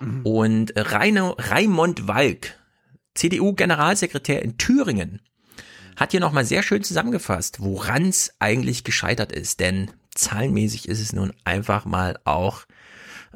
Mhm. 0.00 0.26
Und 0.26 0.72
Reino, 0.74 1.36
Raimond 1.38 2.08
Walk, 2.08 2.58
CDU-Generalsekretär 3.14 4.42
in 4.42 4.58
Thüringen, 4.58 5.20
hat 6.00 6.12
hier 6.12 6.20
nochmal 6.20 6.46
sehr 6.46 6.62
schön 6.62 6.82
zusammengefasst, 6.82 7.60
woran 7.60 8.08
es 8.08 8.32
eigentlich 8.38 8.84
gescheitert 8.84 9.32
ist. 9.32 9.60
Denn 9.60 9.90
zahlenmäßig 10.14 10.88
ist 10.88 11.00
es 11.00 11.12
nun 11.12 11.34
einfach 11.44 11.84
mal 11.84 12.18
auch, 12.24 12.64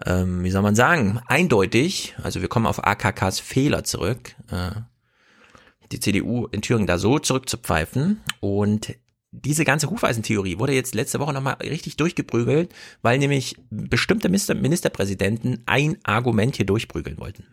ähm, 0.05 0.43
wie 0.43 0.51
soll 0.51 0.63
man 0.63 0.75
sagen, 0.75 1.21
eindeutig. 1.27 2.15
Also 2.23 2.41
wir 2.41 2.49
kommen 2.49 2.67
auf 2.67 2.83
AKKs 2.83 3.39
Fehler 3.39 3.85
zurück. 3.85 4.35
Äh, 4.51 4.71
die 5.93 6.01
CDU 6.01 6.47
in 6.47 6.63
Thüringen 6.63 6.87
da 6.87 6.97
so 6.97 7.19
zurückzupfeifen. 7.19 8.23
Und 8.41 8.95
diese 9.31 9.67
ganze 9.67 9.91
Hufeisentheorie 9.91 10.59
wurde 10.59 10.73
jetzt 10.73 10.95
letzte 10.95 11.21
Woche 11.21 11.35
nochmal 11.35 11.57
richtig 11.61 11.99
durchgeprügelt, 11.99 12.73
weil 13.03 13.19
nämlich 13.19 13.57
bestimmte 13.69 14.31
Ministerpräsidenten 14.31 15.63
ein 15.67 15.99
Argument 16.03 16.57
hier 16.57 16.67
durchprügeln 16.67 17.19
wollten. 17.19 17.45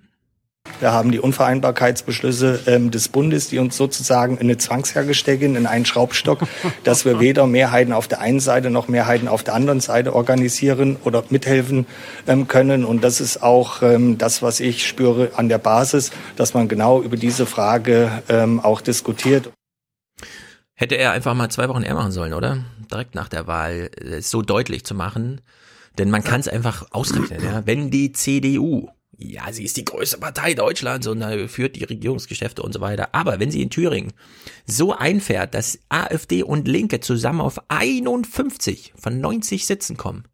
Wir 0.82 0.94
haben 0.94 1.12
die 1.12 1.20
Unvereinbarkeitsbeschlüsse 1.20 2.62
ähm, 2.66 2.90
des 2.90 3.08
Bundes, 3.08 3.50
die 3.50 3.60
uns 3.60 3.78
sozusagen 3.78 4.38
in 4.38 4.48
eine 4.48 4.58
Zwangsjacke 4.58 5.14
stecken, 5.14 5.56
in 5.56 5.68
einen 5.68 5.86
Schraubstock, 5.86 6.48
dass 6.84 7.06
wir 7.06 7.20
weder 7.20 7.46
Mehrheiten 7.46 7.94
auf 7.94 8.08
der 8.08 8.20
einen 8.20 8.40
Seite 8.40 8.72
noch 8.72 8.88
Mehrheiten 8.88 9.28
auf 9.28 9.44
der 9.44 9.54
anderen 9.54 9.80
Seite 9.80 10.16
organisieren 10.16 10.98
oder 11.04 11.24
mithelfen 11.30 11.86
ähm, 12.28 12.48
können. 12.48 12.84
Und 12.84 13.04
das 13.04 13.22
ist 13.22 13.44
auch 13.44 13.84
ähm, 13.84 14.18
das, 14.18 14.42
was 14.42 14.60
ich 14.60 14.88
spüre 14.88 15.30
an 15.36 15.50
der 15.50 15.60
Basis, 15.60 16.10
dass 16.36 16.56
man 16.56 16.68
genau 16.68 17.00
über 17.04 17.16
diese 17.16 17.46
Frage 17.46 18.24
ähm, 18.28 18.60
auch 18.60 18.82
diskutiert. 18.82 19.52
Hätte 20.74 20.96
er 20.96 21.12
einfach 21.12 21.36
mal 21.36 21.50
zwei 21.50 21.70
Wochen 21.70 21.84
eher 21.84 21.94
machen 21.94 22.12
sollen, 22.12 22.34
oder? 22.34 22.58
Direkt 22.92 23.14
nach 23.14 23.30
der 23.30 23.46
Wahl, 23.46 23.92
es 23.98 24.32
so 24.32 24.42
deutlich 24.42 24.84
zu 24.84 24.96
machen. 24.96 25.42
Denn 26.00 26.10
man 26.10 26.24
kann 26.24 26.40
es 26.40 26.48
einfach 26.48 26.88
ausrechnen, 26.90 27.44
ja. 27.44 27.68
Wenn 27.68 27.92
die 27.92 28.14
CDU 28.14 28.90
ja, 29.22 29.52
sie 29.54 29.64
ist 29.64 29.78
die 29.78 29.86
größte 29.86 30.18
Partei 30.18 30.54
Deutschlands 30.54 31.08
und 31.08 31.22
äh, 31.22 31.48
führt 31.48 31.76
die 31.76 31.84
Regierungsgeschäfte 31.84 32.62
und 32.62 32.74
so 32.74 32.82
weiter. 32.82 33.14
Aber 33.14 33.40
wenn 33.40 33.52
sie 33.52 33.62
in 33.62 33.70
Thüringen 33.70 34.14
so 34.66 34.94
einfährt, 34.94 35.54
dass 35.54 35.80
AfD 35.90 36.44
und 36.44 36.68
Linke 36.68 37.00
zusammen 37.00 37.42
auf 37.42 37.60
51 37.70 38.94
von 38.96 39.20
90 39.22 39.66
Sitzen 39.66 39.98
kommen, 39.98 40.26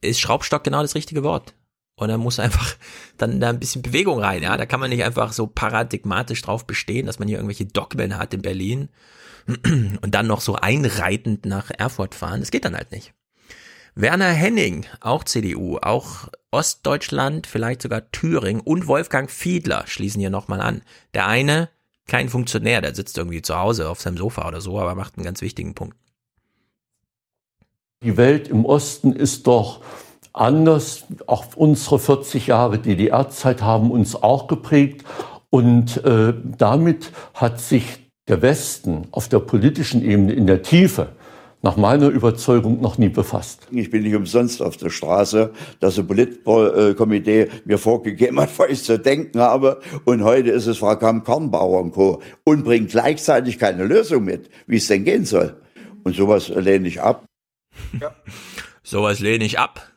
ist 0.00 0.20
Schraubstock 0.20 0.64
genau 0.64 0.82
das 0.82 0.94
richtige 0.94 1.22
Wort. 1.22 1.54
Und 1.96 2.08
da 2.08 2.16
muss 2.16 2.38
einfach 2.38 2.76
dann 3.18 3.40
da 3.40 3.50
ein 3.50 3.60
bisschen 3.60 3.82
Bewegung 3.82 4.20
rein, 4.20 4.42
ja. 4.42 4.56
Da 4.56 4.64
kann 4.64 4.80
man 4.80 4.90
nicht 4.90 5.04
einfach 5.04 5.32
so 5.32 5.46
paradigmatisch 5.46 6.40
drauf 6.40 6.66
bestehen, 6.66 7.06
dass 7.06 7.18
man 7.18 7.28
hier 7.28 7.38
irgendwelche 7.38 7.66
Dogmen 7.66 8.16
hat 8.16 8.32
in 8.32 8.42
Berlin 8.42 8.88
und 9.46 10.14
dann 10.14 10.26
noch 10.26 10.40
so 10.40 10.54
einreitend 10.54 11.44
nach 11.44 11.70
Erfurt 11.70 12.14
fahren. 12.14 12.40
Das 12.40 12.50
geht 12.50 12.64
dann 12.64 12.76
halt 12.76 12.92
nicht. 12.92 13.12
Werner 13.94 14.28
Henning, 14.30 14.86
auch 15.00 15.24
CDU, 15.24 15.78
auch 15.78 16.28
Ostdeutschland, 16.50 17.46
vielleicht 17.46 17.82
sogar 17.82 18.10
Thüringen 18.10 18.60
und 18.60 18.86
Wolfgang 18.86 19.30
Fiedler 19.30 19.84
schließen 19.86 20.20
hier 20.20 20.30
nochmal 20.30 20.60
an. 20.60 20.82
Der 21.14 21.26
eine, 21.26 21.68
kein 22.06 22.28
Funktionär, 22.28 22.80
der 22.80 22.94
sitzt 22.94 23.18
irgendwie 23.18 23.42
zu 23.42 23.56
Hause 23.56 23.88
auf 23.88 24.00
seinem 24.00 24.16
Sofa 24.16 24.46
oder 24.46 24.60
so, 24.60 24.78
aber 24.78 24.94
macht 24.94 25.16
einen 25.16 25.24
ganz 25.24 25.42
wichtigen 25.42 25.74
Punkt. 25.74 25.96
Die 28.02 28.16
Welt 28.16 28.48
im 28.48 28.64
Osten 28.64 29.12
ist 29.12 29.46
doch 29.46 29.82
anders. 30.32 31.04
Auch 31.26 31.54
unsere 31.56 31.98
40 31.98 32.46
Jahre 32.46 32.78
DDR-Zeit 32.78 33.62
haben 33.62 33.90
uns 33.90 34.14
auch 34.14 34.46
geprägt. 34.46 35.04
Und 35.50 36.02
äh, 36.04 36.32
damit 36.56 37.12
hat 37.34 37.60
sich 37.60 38.10
der 38.28 38.40
Westen 38.40 39.08
auf 39.10 39.28
der 39.28 39.40
politischen 39.40 40.02
Ebene 40.02 40.32
in 40.32 40.46
der 40.46 40.62
Tiefe 40.62 41.12
nach 41.62 41.76
meiner 41.76 42.08
Überzeugung 42.08 42.80
noch 42.80 42.96
nie 42.96 43.10
befasst. 43.10 43.68
Ich 43.70 43.90
bin 43.90 44.02
nicht 44.02 44.14
umsonst 44.14 44.62
auf 44.62 44.76
der 44.76 44.90
Straße, 44.90 45.52
dass 45.78 45.98
ein 45.98 46.06
Politkomitee 46.06 47.48
mir 47.64 47.78
vorgegeben 47.78 48.40
hat, 48.40 48.50
was 48.58 48.70
ich 48.70 48.82
zu 48.82 48.98
denken 48.98 49.40
habe. 49.40 49.80
Und 50.04 50.24
heute 50.24 50.50
ist 50.50 50.66
es 50.66 50.78
Frau 50.78 50.96
Kamm-Kornbauer 50.96 51.80
und 51.80 51.92
Co. 51.92 52.22
und 52.44 52.64
bringt 52.64 52.90
gleichzeitig 52.90 53.58
keine 53.58 53.84
Lösung 53.84 54.24
mit, 54.24 54.48
wie 54.66 54.76
es 54.76 54.86
denn 54.86 55.04
gehen 55.04 55.24
soll. 55.24 55.60
Und 56.02 56.16
sowas 56.16 56.48
lehne 56.48 56.88
ich 56.88 57.00
ab. 57.00 57.26
Ja. 58.00 58.14
sowas 58.82 59.20
lehne 59.20 59.44
ich 59.44 59.58
ab. 59.58 59.90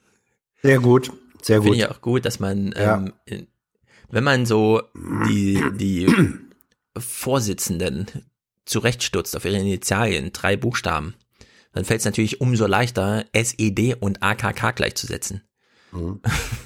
Sehr 0.61 0.79
gut, 0.79 1.11
sehr 1.41 1.57
gut. 1.59 1.65
Finde 1.65 1.79
ich 1.79 1.89
auch 1.89 2.01
gut, 2.01 2.25
dass 2.25 2.39
man, 2.39 2.73
ja. 2.77 3.05
ähm, 3.27 3.47
wenn 4.09 4.23
man 4.23 4.45
so 4.45 4.81
die, 5.27 5.61
die 5.75 6.07
Vorsitzenden 6.97 8.07
zurechtstutzt 8.65 9.35
auf 9.35 9.45
ihre 9.45 9.57
Initialien, 9.57 10.31
drei 10.31 10.55
Buchstaben, 10.55 11.15
dann 11.73 11.85
fällt 11.85 11.99
es 11.99 12.05
natürlich 12.05 12.39
umso 12.39 12.67
leichter, 12.67 13.25
SED 13.33 13.95
und 13.99 14.23
AKK 14.23 14.71
gleichzusetzen. 14.71 15.41
Mhm. 15.91 16.21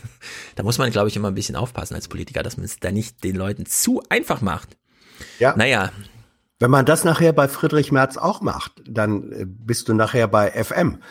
da 0.55 0.63
muss 0.63 0.77
man, 0.77 0.91
glaube 0.91 1.07
ich, 1.07 1.15
immer 1.15 1.29
ein 1.29 1.35
bisschen 1.35 1.55
aufpassen 1.55 1.95
als 1.95 2.07
Politiker, 2.07 2.43
dass 2.43 2.57
man 2.57 2.65
es 2.65 2.79
da 2.79 2.91
nicht 2.91 3.23
den 3.23 3.35
Leuten 3.35 3.65
zu 3.65 4.03
einfach 4.09 4.41
macht. 4.41 4.77
Ja. 5.39 5.55
Naja. 5.55 5.91
Wenn 6.59 6.71
man 6.71 6.85
das 6.85 7.03
nachher 7.03 7.33
bei 7.33 7.47
Friedrich 7.47 7.91
Merz 7.91 8.17
auch 8.17 8.41
macht, 8.41 8.73
dann 8.87 9.31
äh, 9.31 9.45
bist 9.45 9.89
du 9.89 9.93
nachher 9.93 10.27
bei 10.27 10.51
FM. 10.51 11.01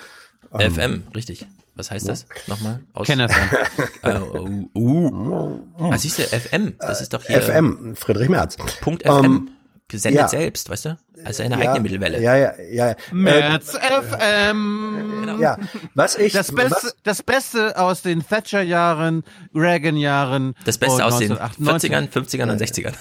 FM, 0.50 0.80
ähm, 0.80 1.02
richtig. 1.14 1.46
Was 1.76 1.90
heißt 1.90 2.08
das? 2.08 2.26
Nochmal? 2.46 2.80
Aus 2.94 3.06
KenFM. 3.06 3.56
äh, 4.02 4.18
uh, 4.18 4.68
uh. 4.74 5.60
Ah, 5.78 5.98
siehst 5.98 6.18
du, 6.18 6.22
FM, 6.22 6.74
das 6.78 7.02
ist 7.02 7.12
doch 7.12 7.22
hier. 7.22 7.42
FM, 7.42 7.94
Friedrich 7.94 8.30
Merz. 8.30 8.56
Punkt 8.80 9.02
FM. 9.02 9.10
Um, 9.12 9.24
ähm, 9.24 9.50
gesendet 9.88 10.22
ja. 10.22 10.28
selbst, 10.28 10.68
weißt 10.68 10.84
du? 10.86 10.98
Also 11.24 11.42
eine 11.42 11.54
ja, 11.54 11.70
eigene 11.70 11.80
Mittelwelle. 11.80 12.20
Ja, 12.20 12.36
ja, 12.36 12.52
ja. 12.70 12.96
Merz 13.12 13.74
äh, 13.74 14.02
FM. 14.02 15.20
Genau. 15.22 15.38
Ja, 15.38 15.58
was 15.94 16.16
ich 16.16 16.32
das 16.32 16.52
Beste, 16.52 16.70
was, 16.70 16.96
das 17.02 17.22
Beste 17.22 17.78
aus 17.78 18.02
den 18.02 18.26
Thatcher-Jahren, 18.26 19.24
Reagan-Jahren. 19.54 20.54
Das 20.64 20.78
Beste 20.78 21.04
aus 21.04 21.18
den 21.18 21.32
40ern, 21.32 22.10
50ern 22.10 22.50
und 22.50 22.60
60ern. 22.60 22.94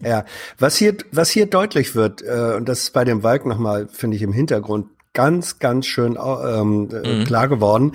Ja, 0.00 0.24
was 0.58 0.76
hier, 0.76 0.96
was 1.10 1.30
hier 1.30 1.46
deutlich 1.46 1.94
wird, 1.94 2.22
äh, 2.22 2.54
und 2.56 2.68
das 2.68 2.80
ist 2.80 2.92
bei 2.92 3.04
dem 3.04 3.22
Walk 3.22 3.46
nochmal, 3.46 3.88
finde 3.88 4.16
ich, 4.16 4.22
im 4.22 4.32
Hintergrund 4.32 4.86
ganz, 5.12 5.58
ganz 5.58 5.86
schön 5.86 6.16
ähm, 6.16 6.88
mhm. 6.88 7.24
klar 7.24 7.48
geworden 7.48 7.92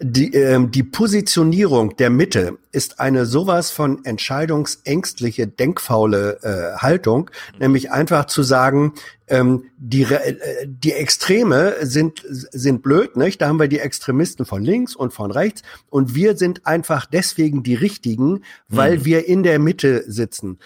die, 0.00 0.32
ähm, 0.32 0.70
die 0.70 0.84
Positionierung 0.84 1.96
der 1.96 2.10
Mitte 2.10 2.58
ist 2.70 3.00
eine 3.00 3.26
sowas 3.26 3.72
von 3.72 4.04
entscheidungsängstliche, 4.04 5.48
denkfaule 5.48 6.38
äh, 6.42 6.78
Haltung, 6.78 7.30
nämlich 7.58 7.90
einfach 7.90 8.26
zu 8.26 8.44
sagen, 8.44 8.94
ähm, 9.26 9.64
die, 9.76 10.02
äh, 10.04 10.66
die 10.66 10.92
Extreme 10.92 11.74
sind, 11.82 12.22
sind 12.28 12.82
blöd, 12.82 13.16
nicht? 13.16 13.40
Da 13.40 13.48
haben 13.48 13.58
wir 13.58 13.66
die 13.66 13.80
Extremisten 13.80 14.46
von 14.46 14.62
links 14.62 14.94
und 14.94 15.12
von 15.12 15.32
rechts 15.32 15.62
und 15.90 16.14
wir 16.14 16.36
sind 16.36 16.64
einfach 16.64 17.06
deswegen 17.06 17.64
die 17.64 17.74
Richtigen, 17.74 18.44
weil 18.68 18.98
mhm. 18.98 19.04
wir 19.04 19.26
in 19.26 19.42
der 19.42 19.58
Mitte 19.58 20.04
sitzen. 20.06 20.58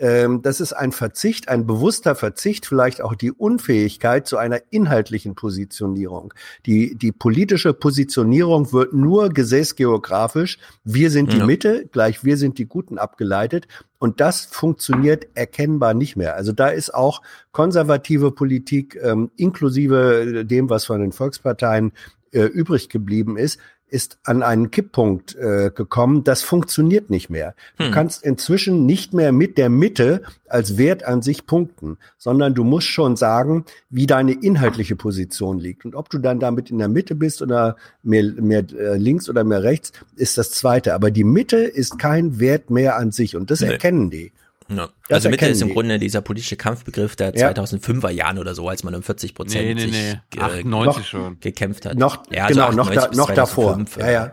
Ähm, 0.00 0.40
das 0.40 0.60
ist 0.60 0.72
ein 0.72 0.92
Verzicht, 0.92 1.48
ein 1.50 1.66
bewusster 1.66 2.14
Verzicht, 2.14 2.64
vielleicht 2.64 3.02
auch 3.02 3.14
die 3.14 3.30
Unfähigkeit 3.30 4.26
zu 4.26 4.38
einer 4.38 4.60
inhaltlichen 4.70 5.34
Positionierung. 5.34 6.32
Die, 6.64 6.96
die 6.96 7.12
politische 7.12 7.74
Positionierung 7.74 8.72
wird 8.72 8.94
nur 8.94 9.28
gesäßgeografisch. 9.28 10.58
Wir 10.84 11.10
sind 11.10 11.34
die 11.34 11.38
ja. 11.38 11.46
Mitte, 11.46 11.86
gleich 11.92 12.24
wir 12.24 12.38
sind 12.38 12.56
die 12.56 12.66
Guten 12.66 12.96
abgeleitet. 12.96 13.68
Und 13.98 14.20
das 14.20 14.46
funktioniert 14.46 15.26
erkennbar 15.34 15.92
nicht 15.92 16.16
mehr. 16.16 16.34
Also 16.34 16.52
da 16.52 16.68
ist 16.68 16.94
auch 16.94 17.20
konservative 17.52 18.32
Politik 18.32 18.98
ähm, 19.02 19.30
inklusive 19.36 20.46
dem, 20.46 20.70
was 20.70 20.86
von 20.86 21.02
den 21.02 21.12
Volksparteien 21.12 21.92
äh, 22.32 22.44
übrig 22.44 22.88
geblieben 22.88 23.36
ist, 23.36 23.58
ist 23.90 24.18
an 24.24 24.42
einen 24.42 24.70
Kipppunkt 24.70 25.34
äh, 25.36 25.70
gekommen. 25.74 26.24
Das 26.24 26.42
funktioniert 26.42 27.10
nicht 27.10 27.30
mehr. 27.30 27.54
Du 27.76 27.86
hm. 27.86 27.92
kannst 27.92 28.24
inzwischen 28.24 28.86
nicht 28.86 29.12
mehr 29.12 29.32
mit 29.32 29.58
der 29.58 29.68
Mitte 29.68 30.22
als 30.48 30.78
Wert 30.78 31.04
an 31.04 31.22
sich 31.22 31.46
punkten, 31.46 31.98
sondern 32.16 32.54
du 32.54 32.64
musst 32.64 32.88
schon 32.88 33.16
sagen, 33.16 33.64
wie 33.88 34.06
deine 34.06 34.32
inhaltliche 34.32 34.96
Position 34.96 35.58
liegt. 35.58 35.84
Und 35.84 35.94
ob 35.94 36.10
du 36.10 36.18
dann 36.18 36.40
damit 36.40 36.70
in 36.70 36.78
der 36.78 36.88
Mitte 36.88 37.14
bist 37.14 37.42
oder 37.42 37.76
mehr, 38.02 38.24
mehr 38.24 38.64
äh, 38.72 38.96
links 38.96 39.28
oder 39.28 39.44
mehr 39.44 39.62
rechts, 39.62 39.92
ist 40.16 40.38
das 40.38 40.50
Zweite. 40.50 40.94
Aber 40.94 41.10
die 41.10 41.24
Mitte 41.24 41.58
ist 41.58 41.98
kein 41.98 42.40
Wert 42.40 42.70
mehr 42.70 42.96
an 42.96 43.12
sich 43.12 43.36
und 43.36 43.50
das 43.50 43.60
nee. 43.60 43.68
erkennen 43.68 44.10
die. 44.10 44.32
Ja. 44.74 44.88
Also 45.08 45.28
Mitte 45.28 45.46
ist 45.46 45.60
im 45.62 45.68
die. 45.68 45.74
Grunde 45.74 45.98
dieser 45.98 46.20
politische 46.20 46.56
Kampfbegriff 46.56 47.16
der 47.16 47.34
ja. 47.36 47.50
2005er 47.50 48.10
Jahren 48.10 48.38
oder 48.38 48.54
so, 48.54 48.68
als 48.68 48.84
man 48.84 48.94
um 48.94 49.02
40 49.02 49.34
Prozent 49.34 49.64
nee, 49.64 49.74
nee, 49.74 49.86
nee. 49.86 50.20
Sich, 50.32 50.40
98 50.40 51.06
schon. 51.06 51.40
gekämpft 51.40 51.86
hat. 51.86 51.98
Noch, 51.98 52.22
ja, 52.30 52.44
also 52.44 52.60
genau, 52.60 52.72
noch, 52.72 52.90
da, 52.90 53.10
noch 53.12 53.30
davor. 53.30 53.84
Ja, 53.98 54.10
ja. 54.10 54.32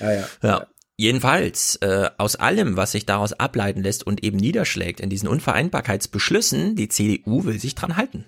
Ja, 0.00 0.12
ja. 0.12 0.24
ja. 0.42 0.66
Jedenfalls, 0.98 1.76
äh, 1.76 2.08
aus 2.16 2.36
allem, 2.36 2.78
was 2.78 2.92
sich 2.92 3.04
daraus 3.04 3.34
ableiten 3.34 3.82
lässt 3.82 4.06
und 4.06 4.24
eben 4.24 4.38
niederschlägt 4.38 5.00
in 5.00 5.10
diesen 5.10 5.28
Unvereinbarkeitsbeschlüssen, 5.28 6.74
die 6.74 6.88
CDU 6.88 7.44
will 7.44 7.58
sich 7.60 7.74
dran 7.74 7.98
halten. 7.98 8.24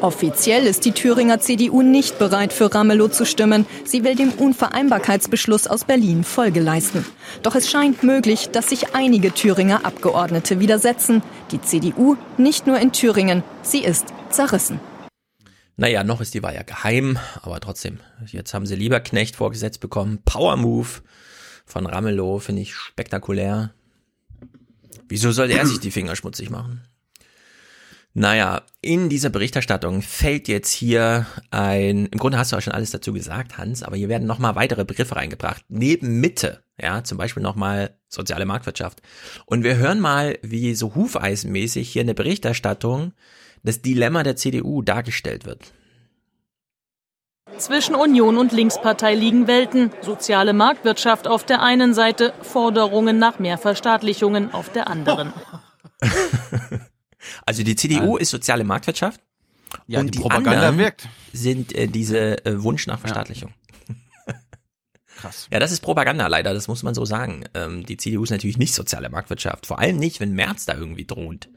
Offiziell 0.00 0.66
ist 0.66 0.84
die 0.84 0.92
Thüringer 0.92 1.40
CDU 1.40 1.80
nicht 1.80 2.18
bereit, 2.18 2.52
für 2.52 2.74
Ramelow 2.74 3.08
zu 3.08 3.24
stimmen. 3.24 3.64
Sie 3.84 4.04
will 4.04 4.14
dem 4.14 4.32
Unvereinbarkeitsbeschluss 4.32 5.66
aus 5.66 5.84
Berlin 5.84 6.24
Folge 6.24 6.60
leisten. 6.60 7.06
Doch 7.42 7.54
es 7.54 7.70
scheint 7.70 8.02
möglich, 8.02 8.50
dass 8.50 8.68
sich 8.68 8.94
einige 8.94 9.32
Thüringer 9.32 9.86
Abgeordnete 9.86 10.60
widersetzen. 10.60 11.22
Die 11.52 11.60
CDU 11.62 12.16
nicht 12.36 12.66
nur 12.66 12.78
in 12.78 12.92
Thüringen, 12.92 13.42
sie 13.62 13.82
ist 13.82 14.06
zerrissen. 14.30 14.80
Naja, 15.76 16.04
noch 16.04 16.20
ist 16.20 16.34
die 16.34 16.42
Wahl 16.42 16.54
ja 16.54 16.62
geheim, 16.62 17.18
aber 17.42 17.58
trotzdem, 17.60 17.98
jetzt 18.26 18.54
haben 18.54 18.66
sie 18.66 18.76
Lieberknecht 18.76 19.36
vorgesetzt 19.36 19.80
bekommen. 19.80 20.20
Power 20.24 20.56
Move 20.56 20.88
von 21.64 21.86
Ramelow, 21.86 22.38
finde 22.38 22.62
ich 22.62 22.74
spektakulär. 22.74 23.72
Wieso 25.08 25.32
sollte 25.32 25.54
er 25.54 25.66
sich 25.66 25.80
die 25.80 25.90
Finger 25.90 26.14
schmutzig 26.14 26.50
machen? 26.50 26.82
Naja, 28.16 28.62
in 28.80 29.08
dieser 29.08 29.28
Berichterstattung 29.28 30.00
fällt 30.00 30.46
jetzt 30.46 30.70
hier 30.70 31.26
ein, 31.50 32.06
im 32.06 32.18
Grunde 32.20 32.38
hast 32.38 32.52
du 32.52 32.56
auch 32.56 32.60
schon 32.60 32.72
alles 32.72 32.92
dazu 32.92 33.12
gesagt, 33.12 33.58
Hans, 33.58 33.82
aber 33.82 33.96
hier 33.96 34.08
werden 34.08 34.28
nochmal 34.28 34.54
weitere 34.54 34.84
Begriffe 34.84 35.16
reingebracht. 35.16 35.64
Neben 35.68 36.20
Mitte, 36.20 36.62
ja, 36.80 37.02
zum 37.02 37.18
Beispiel 37.18 37.42
nochmal 37.42 37.98
soziale 38.08 38.46
Marktwirtschaft. 38.46 39.02
Und 39.46 39.64
wir 39.64 39.76
hören 39.78 39.98
mal, 39.98 40.38
wie 40.42 40.76
so 40.76 40.94
hufeisenmäßig 40.94 41.90
hier 41.90 42.02
in 42.02 42.06
der 42.06 42.14
Berichterstattung 42.14 43.14
das 43.64 43.82
Dilemma 43.82 44.22
der 44.22 44.36
CDU 44.36 44.82
dargestellt 44.82 45.44
wird. 45.44 45.72
Zwischen 47.56 47.96
Union 47.96 48.38
und 48.38 48.52
Linkspartei 48.52 49.16
liegen 49.16 49.48
Welten. 49.48 49.90
Soziale 50.02 50.52
Marktwirtschaft 50.52 51.26
auf 51.26 51.44
der 51.44 51.62
einen 51.62 51.94
Seite, 51.94 52.32
Forderungen 52.42 53.18
nach 53.18 53.40
mehr 53.40 53.58
Verstaatlichungen 53.58 54.54
auf 54.54 54.70
der 54.70 54.86
anderen. 54.86 55.32
Also 57.46 57.62
die 57.62 57.76
CDU 57.76 58.16
ist 58.16 58.30
soziale 58.30 58.64
Marktwirtschaft. 58.64 59.20
Ja, 59.86 60.00
und 60.00 60.06
die 60.06 60.10
die, 60.12 60.18
Propaganda 60.20 60.52
anderen 60.52 60.78
wirkt. 60.78 61.08
sind 61.32 61.74
äh, 61.74 61.88
diese 61.88 62.44
äh, 62.44 62.62
Wunsch 62.62 62.86
nach 62.86 63.00
Verstaatlichung. 63.00 63.52
Krass. 65.16 65.48
Ja, 65.50 65.58
das 65.58 65.72
ist 65.72 65.80
Propaganda 65.80 66.26
leider, 66.26 66.54
das 66.54 66.68
muss 66.68 66.82
man 66.82 66.94
so 66.94 67.04
sagen. 67.04 67.44
Ähm, 67.54 67.86
die 67.86 67.96
CDU 67.96 68.24
ist 68.24 68.30
natürlich 68.30 68.58
nicht 68.58 68.74
soziale 68.74 69.08
Marktwirtschaft. 69.08 69.66
Vor 69.66 69.78
allem 69.78 69.96
nicht, 69.96 70.20
wenn 70.20 70.32
Merz 70.32 70.66
da 70.66 70.74
irgendwie 70.74 71.06
droht. 71.06 71.48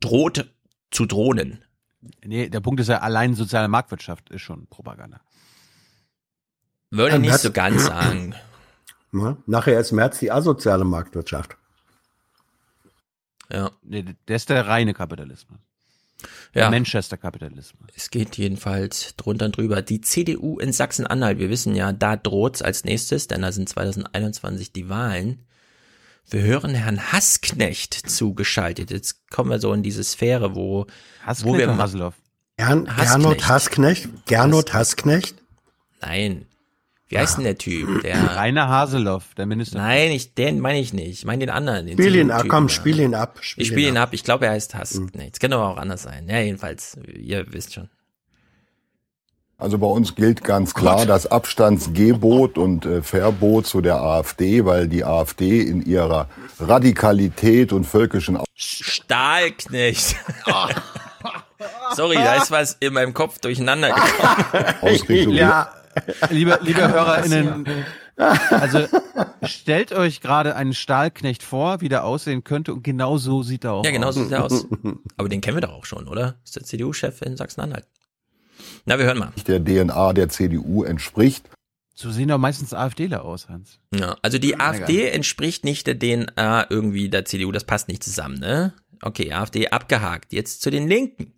Droht 0.00 0.50
zu 0.90 1.06
drohnen. 1.06 1.64
Nee, 2.24 2.48
der 2.48 2.60
Punkt 2.60 2.80
ist 2.80 2.88
ja, 2.88 3.00
allein 3.00 3.34
soziale 3.34 3.68
Marktwirtschaft 3.68 4.30
ist 4.30 4.42
schon 4.42 4.66
Propaganda. 4.68 5.20
Würde 6.90 7.16
Ähm, 7.16 7.22
nicht 7.22 7.38
so 7.38 7.52
ganz 7.52 7.86
sagen. 7.86 8.34
Ja, 9.12 9.36
nachher 9.46 9.80
ist 9.80 9.90
März 9.90 10.20
die 10.20 10.30
asoziale 10.30 10.84
Marktwirtschaft. 10.84 11.56
Ja. 13.52 13.70
Der 13.82 14.36
ist 14.36 14.50
der 14.50 14.66
reine 14.66 14.94
Kapitalismus. 14.94 15.58
Ja. 16.54 16.70
Manchester-Kapitalismus. 16.70 17.88
Es 17.94 18.10
geht 18.10 18.36
jedenfalls 18.36 19.14
drunter 19.16 19.46
und 19.46 19.56
drüber. 19.56 19.82
Die 19.82 20.00
CDU 20.00 20.58
in 20.58 20.72
Sachsen-Anhalt, 20.72 21.38
wir 21.38 21.48
wissen 21.48 21.74
ja, 21.74 21.92
da 21.92 22.16
droht's 22.16 22.62
als 22.62 22.84
nächstes, 22.84 23.26
denn 23.28 23.42
da 23.42 23.52
sind 23.52 23.68
2021 23.68 24.72
die 24.72 24.88
Wahlen. 24.88 25.42
Wir 26.28 26.42
hören 26.42 26.74
Herrn 26.74 27.12
Hassknecht 27.12 27.94
zugeschaltet. 27.94 28.90
Jetzt 28.90 29.30
kommen 29.30 29.50
wir 29.50 29.58
so 29.58 29.72
in 29.72 29.82
diese 29.82 30.04
Sphäre, 30.04 30.54
wo, 30.54 30.82
wo 30.82 30.86
Hassknecht 31.24 31.58
wir 31.58 31.76
Hasselhoff? 31.76 32.14
Gern, 32.56 32.96
Hassknecht. 32.96 33.08
Gernot 33.08 33.48
Hassknecht? 33.48 34.08
Gernot 34.26 34.72
Hassknecht? 34.74 35.34
Nein. 36.00 36.46
Wie 37.10 37.18
heißt 37.18 37.38
denn 37.38 37.44
der 37.44 37.58
Typ? 37.58 38.02
Der 38.02 38.16
Rainer 38.36 38.68
Haseloff, 38.68 39.34
der 39.36 39.44
Minister. 39.44 39.78
Nein, 39.78 40.12
ich, 40.12 40.34
den 40.34 40.60
meine 40.60 40.78
ich 40.78 40.92
nicht. 40.92 41.08
Ich 41.08 41.24
meine 41.24 41.40
den 41.40 41.50
anderen. 41.50 41.86
Den 41.86 41.98
Spiel 41.98 42.14
ihn 42.14 42.30
ab, 42.30 42.44
komm, 42.48 42.68
spiel 42.68 43.00
ihn 43.00 43.16
ab. 43.16 43.40
Ich 43.56 43.66
spiele 43.66 43.88
ihn 43.88 43.96
ab. 43.96 44.10
Ich 44.12 44.22
glaube, 44.22 44.46
er 44.46 44.52
heißt 44.52 44.76
Hassknecht. 44.76 45.34
Es 45.34 45.40
kann 45.40 45.52
aber 45.52 45.68
auch 45.68 45.76
anders 45.76 46.02
sein. 46.04 46.28
Ja, 46.28 46.38
jedenfalls, 46.38 46.96
ihr 47.12 47.52
wisst 47.52 47.74
schon. 47.74 47.90
Also 49.58 49.76
bei 49.76 49.88
uns 49.88 50.14
gilt 50.14 50.44
ganz 50.44 50.72
klar 50.72 51.04
das 51.04 51.26
Abstandsgebot 51.26 52.56
und 52.56 52.86
äh, 52.86 53.02
Verbot 53.02 53.66
zu 53.66 53.80
der 53.80 53.96
AfD, 53.96 54.64
weil 54.64 54.88
die 54.88 55.04
AfD 55.04 55.60
in 55.60 55.84
ihrer 55.84 56.28
Radikalität 56.60 57.72
und 57.72 57.84
völkischen 57.84 58.38
Stahlknecht. 58.54 60.14
Sorry, 61.94 62.14
da 62.14 62.36
ist 62.36 62.52
was 62.52 62.76
in 62.78 62.94
meinem 62.94 63.12
Kopf 63.12 63.40
durcheinander 63.40 63.90
gekommen. 64.82 65.32
Ja. 65.32 65.70
Liebe, 66.30 66.58
liebe 66.62 66.86
HörerInnen, 66.88 67.66
also 68.16 68.86
stellt 69.42 69.92
euch 69.92 70.20
gerade 70.20 70.54
einen 70.54 70.74
Stahlknecht 70.74 71.42
vor, 71.42 71.80
wie 71.80 71.88
der 71.88 72.04
aussehen 72.04 72.44
könnte 72.44 72.72
und 72.74 72.82
genau 72.82 73.16
so 73.18 73.42
sieht 73.42 73.64
er 73.64 73.72
auch 73.72 73.84
Ja, 73.84 73.90
genau 73.90 74.08
aus. 74.08 74.14
so 74.14 74.22
sieht 74.22 74.32
er 74.32 74.44
aus. 74.44 74.66
Aber 75.16 75.28
den 75.28 75.40
kennen 75.40 75.56
wir 75.56 75.62
doch 75.62 75.72
auch 75.72 75.84
schon, 75.86 76.06
oder? 76.08 76.36
Ist 76.44 76.56
der 76.56 76.64
CDU-Chef 76.64 77.22
in 77.22 77.36
Sachsen-Anhalt. 77.36 77.86
Na, 78.84 78.98
wir 78.98 79.06
hören 79.06 79.18
mal. 79.18 79.32
der 79.46 79.62
DNA 79.64 80.12
der 80.12 80.28
CDU 80.28 80.84
entspricht. 80.84 81.48
So 81.94 82.10
sehen 82.10 82.28
doch 82.28 82.38
meistens 82.38 82.72
AfDler 82.72 83.24
aus, 83.24 83.48
Hans. 83.48 83.78
Ja, 83.94 84.16
also 84.22 84.38
die 84.38 84.52
Egal. 84.54 84.68
AfD 84.82 85.08
entspricht 85.08 85.64
nicht 85.64 85.86
der 85.86 85.98
DNA 85.98 86.66
irgendwie 86.70 87.08
der 87.10 87.24
CDU, 87.24 87.52
das 87.52 87.64
passt 87.64 87.88
nicht 87.88 88.02
zusammen, 88.02 88.38
ne? 88.38 88.74
Okay, 89.02 89.32
AfD 89.32 89.68
abgehakt. 89.68 90.32
Jetzt 90.32 90.62
zu 90.62 90.70
den 90.70 90.86
Linken. 90.88 91.32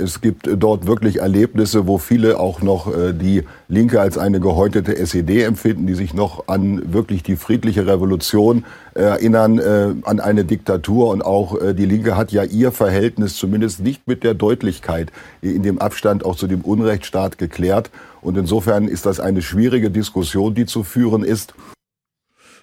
Es 0.00 0.20
gibt 0.20 0.46
äh, 0.46 0.56
dort 0.56 0.86
wirklich 0.86 1.18
Erlebnisse, 1.20 1.86
wo 1.86 1.98
viele 1.98 2.40
auch 2.40 2.62
noch 2.62 2.92
äh, 2.92 3.12
die 3.12 3.44
Linke 3.68 4.00
als 4.00 4.18
eine 4.18 4.40
gehäutete 4.40 4.96
SED 4.96 5.42
empfinden, 5.42 5.86
die 5.86 5.94
sich 5.94 6.14
noch 6.14 6.48
an 6.48 6.92
wirklich 6.92 7.22
die 7.22 7.36
friedliche 7.36 7.86
Revolution 7.86 8.64
äh, 8.94 9.02
erinnern, 9.02 9.60
an 10.04 10.20
eine 10.20 10.44
Diktatur. 10.44 11.08
Und 11.08 11.22
auch 11.22 11.56
die 11.74 11.86
Linke 11.86 12.16
hat 12.16 12.32
ja 12.32 12.42
ihr 12.42 12.72
Verhältnis 12.72 13.36
zumindest 13.36 13.80
nicht 13.80 14.06
mit 14.06 14.24
der 14.24 14.34
Deutlichkeit 14.34 15.12
in 15.42 15.62
dem 15.62 15.78
Abstand 15.78 16.24
auch 16.24 16.36
zu 16.36 16.46
dem 16.46 16.62
Unrechtsstaat 16.62 17.38
geklärt. 17.38 17.90
Und 18.20 18.36
insofern 18.36 18.88
ist 18.88 19.06
das 19.06 19.20
eine 19.20 19.42
schwierige 19.42 19.90
Diskussion, 19.90 20.54
die 20.54 20.66
zu 20.66 20.82
führen 20.82 21.22
ist. 21.22 21.54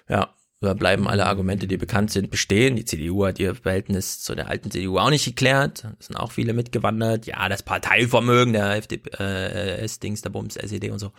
Ja, 0.08 0.28
bleiben 0.60 1.06
alle 1.06 1.26
Argumente, 1.26 1.66
die 1.68 1.76
bekannt 1.76 2.10
sind, 2.10 2.30
bestehen. 2.30 2.76
Die 2.76 2.84
CDU 2.84 3.24
hat 3.24 3.38
ihr 3.38 3.54
Verhältnis 3.54 4.20
zu 4.20 4.34
der 4.34 4.48
alten 4.48 4.70
CDU 4.70 4.98
auch 4.98 5.10
nicht 5.10 5.24
geklärt. 5.24 5.84
Es 6.00 6.06
sind 6.06 6.16
auch 6.16 6.32
viele 6.32 6.52
mitgewandert. 6.52 7.26
Ja, 7.26 7.48
das 7.48 7.62
Parteivermögen 7.62 8.52
der 8.52 8.76
FDP, 8.76 9.10
äh, 9.18 9.78
S-Dings, 9.82 10.22
der 10.22 10.30
Bums, 10.30 10.56
SED 10.56 10.90
und 10.90 10.98
so. 10.98 11.12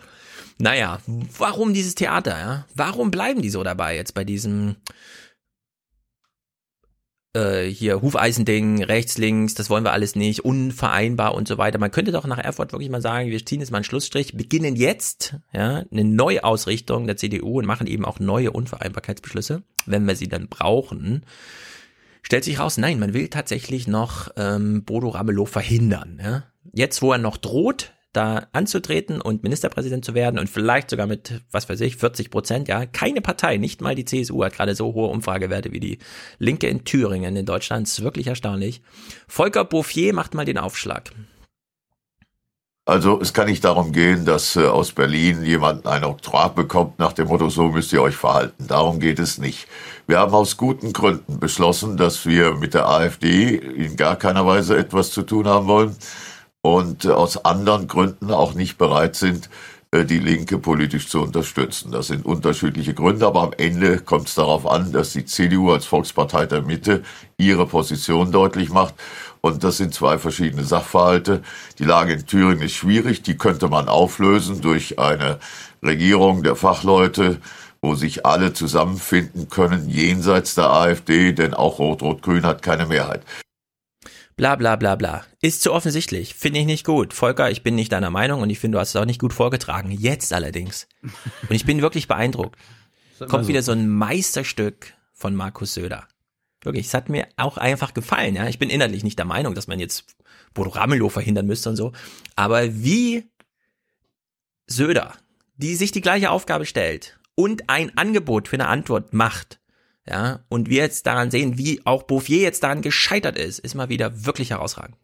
Naja, 0.58 0.98
warum 1.38 1.72
dieses 1.72 1.94
Theater, 1.94 2.38
ja? 2.38 2.66
Warum 2.74 3.10
bleiben 3.10 3.40
die 3.40 3.48
so 3.48 3.64
dabei 3.64 3.96
jetzt 3.96 4.12
bei 4.12 4.24
diesem 4.24 4.76
äh, 7.34 7.64
hier 7.64 8.02
Hufeisending, 8.02 8.82
rechts, 8.82 9.18
links, 9.18 9.54
das 9.54 9.70
wollen 9.70 9.84
wir 9.84 9.92
alles 9.92 10.16
nicht, 10.16 10.44
unvereinbar 10.44 11.34
und 11.34 11.46
so 11.46 11.58
weiter. 11.58 11.78
Man 11.78 11.90
könnte 11.90 12.12
doch 12.12 12.26
nach 12.26 12.38
Erfurt 12.38 12.72
wirklich 12.72 12.90
mal 12.90 13.00
sagen, 13.00 13.30
wir 13.30 13.44
ziehen 13.44 13.60
jetzt 13.60 13.70
mal 13.70 13.78
einen 13.78 13.84
Schlussstrich, 13.84 14.36
beginnen 14.36 14.76
jetzt 14.76 15.36
ja, 15.52 15.84
eine 15.90 16.04
Neuausrichtung 16.04 17.06
der 17.06 17.16
CDU 17.16 17.58
und 17.58 17.66
machen 17.66 17.86
eben 17.86 18.04
auch 18.04 18.18
neue 18.18 18.50
Unvereinbarkeitsbeschlüsse, 18.50 19.62
wenn 19.86 20.06
wir 20.06 20.16
sie 20.16 20.28
dann 20.28 20.48
brauchen. 20.48 21.24
Stellt 22.22 22.44
sich 22.44 22.58
raus, 22.58 22.76
nein, 22.76 22.98
man 22.98 23.14
will 23.14 23.28
tatsächlich 23.28 23.88
noch 23.88 24.28
ähm, 24.36 24.84
Bodo 24.84 25.08
Ramelow 25.08 25.46
verhindern. 25.46 26.20
Ja? 26.22 26.44
Jetzt, 26.72 27.00
wo 27.00 27.12
er 27.12 27.18
noch 27.18 27.36
droht, 27.36 27.92
da 28.12 28.48
anzutreten 28.52 29.20
und 29.20 29.42
Ministerpräsident 29.42 30.04
zu 30.04 30.14
werden 30.14 30.38
und 30.38 30.50
vielleicht 30.50 30.90
sogar 30.90 31.06
mit, 31.06 31.42
was 31.52 31.68
weiß 31.68 31.80
ich, 31.82 31.96
40 31.96 32.30
Prozent, 32.30 32.68
ja, 32.68 32.86
keine 32.86 33.20
Partei, 33.20 33.56
nicht 33.56 33.80
mal 33.80 33.94
die 33.94 34.04
CSU 34.04 34.42
hat 34.44 34.54
gerade 34.54 34.74
so 34.74 34.94
hohe 34.94 35.08
Umfragewerte 35.08 35.72
wie 35.72 35.80
die 35.80 35.98
Linke 36.38 36.66
in 36.66 36.84
Thüringen 36.84 37.36
in 37.36 37.46
Deutschland, 37.46 37.86
ist 37.86 38.02
wirklich 38.02 38.26
erstaunlich. 38.26 38.82
Volker 39.28 39.64
Bouffier 39.64 40.12
macht 40.12 40.34
mal 40.34 40.44
den 40.44 40.58
Aufschlag. 40.58 41.12
Also 42.86 43.20
es 43.20 43.32
kann 43.32 43.46
nicht 43.46 43.62
darum 43.62 43.92
gehen, 43.92 44.24
dass 44.24 44.56
äh, 44.56 44.66
aus 44.66 44.90
Berlin 44.90 45.44
jemand 45.44 45.86
ein 45.86 46.02
Oktroi 46.02 46.48
bekommt 46.48 46.98
nach 46.98 47.12
dem 47.12 47.28
Motto, 47.28 47.48
so 47.48 47.68
müsst 47.68 47.92
ihr 47.92 48.02
euch 48.02 48.16
verhalten. 48.16 48.66
Darum 48.66 48.98
geht 48.98 49.20
es 49.20 49.38
nicht. 49.38 49.68
Wir 50.08 50.18
haben 50.18 50.34
aus 50.34 50.56
guten 50.56 50.92
Gründen 50.92 51.38
beschlossen, 51.38 51.96
dass 51.96 52.26
wir 52.26 52.54
mit 52.54 52.74
der 52.74 52.88
AfD 52.88 53.54
in 53.54 53.94
gar 53.94 54.16
keiner 54.16 54.44
Weise 54.44 54.76
etwas 54.76 55.12
zu 55.12 55.22
tun 55.22 55.46
haben 55.46 55.68
wollen 55.68 55.94
und 56.62 57.04
äh, 57.04 57.10
aus 57.10 57.44
anderen 57.44 57.88
Gründen 57.88 58.30
auch 58.30 58.54
nicht 58.54 58.78
bereit 58.78 59.16
sind, 59.16 59.48
äh, 59.92 60.04
die 60.04 60.18
Linke 60.18 60.58
politisch 60.58 61.08
zu 61.08 61.20
unterstützen. 61.20 61.90
Das 61.92 62.08
sind 62.08 62.24
unterschiedliche 62.24 62.94
Gründe, 62.94 63.26
aber 63.26 63.42
am 63.42 63.52
Ende 63.56 63.98
kommt 63.98 64.28
es 64.28 64.34
darauf 64.34 64.66
an, 64.66 64.92
dass 64.92 65.12
die 65.12 65.24
CDU 65.24 65.72
als 65.72 65.86
Volkspartei 65.86 66.46
der 66.46 66.62
Mitte 66.62 67.02
ihre 67.38 67.66
Position 67.66 68.30
deutlich 68.30 68.70
macht. 68.70 68.94
Und 69.40 69.64
das 69.64 69.78
sind 69.78 69.94
zwei 69.94 70.18
verschiedene 70.18 70.64
Sachverhalte. 70.64 71.42
Die 71.78 71.84
Lage 71.84 72.12
in 72.12 72.26
Thüringen 72.26 72.62
ist 72.62 72.74
schwierig. 72.74 73.22
Die 73.22 73.36
könnte 73.36 73.68
man 73.68 73.88
auflösen 73.88 74.60
durch 74.60 74.98
eine 74.98 75.38
Regierung 75.82 76.42
der 76.42 76.56
Fachleute, 76.56 77.38
wo 77.82 77.94
sich 77.94 78.26
alle 78.26 78.52
zusammenfinden 78.52 79.48
können, 79.48 79.88
jenseits 79.88 80.54
der 80.54 80.70
AfD, 80.70 81.32
denn 81.32 81.54
auch 81.54 81.78
Rot-Rot-Grün 81.78 82.44
hat 82.44 82.62
keine 82.62 82.84
Mehrheit. 82.84 83.22
Bla 84.40 84.56
bla 84.56 84.76
bla 84.76 84.94
bla. 84.94 85.26
Ist 85.42 85.60
zu 85.60 85.70
offensichtlich. 85.70 86.34
Finde 86.34 86.60
ich 86.60 86.64
nicht 86.64 86.86
gut. 86.86 87.12
Volker, 87.12 87.50
ich 87.50 87.62
bin 87.62 87.74
nicht 87.74 87.92
deiner 87.92 88.08
Meinung 88.08 88.40
und 88.40 88.48
ich 88.48 88.58
finde, 88.58 88.76
du 88.76 88.80
hast 88.80 88.88
es 88.88 88.96
auch 88.96 89.04
nicht 89.04 89.20
gut 89.20 89.34
vorgetragen. 89.34 89.90
Jetzt 89.90 90.32
allerdings. 90.32 90.88
Und 91.02 91.50
ich 91.50 91.66
bin 91.66 91.82
wirklich 91.82 92.08
beeindruckt. 92.08 92.58
Kommt 93.28 93.44
so. 93.44 93.48
wieder 93.48 93.62
so 93.62 93.72
ein 93.72 93.86
Meisterstück 93.86 94.94
von 95.12 95.34
Markus 95.34 95.74
Söder. 95.74 96.08
Wirklich, 96.62 96.86
es 96.86 96.94
hat 96.94 97.10
mir 97.10 97.28
auch 97.36 97.58
einfach 97.58 97.92
gefallen. 97.92 98.34
Ja, 98.34 98.48
ich 98.48 98.58
bin 98.58 98.70
innerlich 98.70 99.04
nicht 99.04 99.18
der 99.18 99.26
Meinung, 99.26 99.54
dass 99.54 99.66
man 99.66 99.78
jetzt 99.78 100.16
Bodo 100.54 100.70
Ramelow 100.70 101.10
verhindern 101.10 101.46
müsste 101.46 101.68
und 101.68 101.76
so. 101.76 101.92
Aber 102.34 102.82
wie 102.82 103.28
Söder, 104.66 105.12
die 105.56 105.74
sich 105.74 105.92
die 105.92 106.00
gleiche 106.00 106.30
Aufgabe 106.30 106.64
stellt 106.64 107.18
und 107.34 107.68
ein 107.68 107.94
Angebot 107.98 108.48
für 108.48 108.56
eine 108.56 108.68
Antwort 108.68 109.12
macht, 109.12 109.59
ja, 110.08 110.40
und 110.48 110.68
wir 110.68 110.78
jetzt 110.78 111.06
daran 111.06 111.30
sehen, 111.30 111.58
wie 111.58 111.80
auch 111.84 112.02
Bouffier 112.04 112.40
jetzt 112.40 112.62
daran 112.62 112.82
gescheitert 112.82 113.38
ist, 113.38 113.58
ist 113.58 113.74
mal 113.74 113.88
wieder 113.88 114.24
wirklich 114.24 114.50
herausragend. 114.50 114.96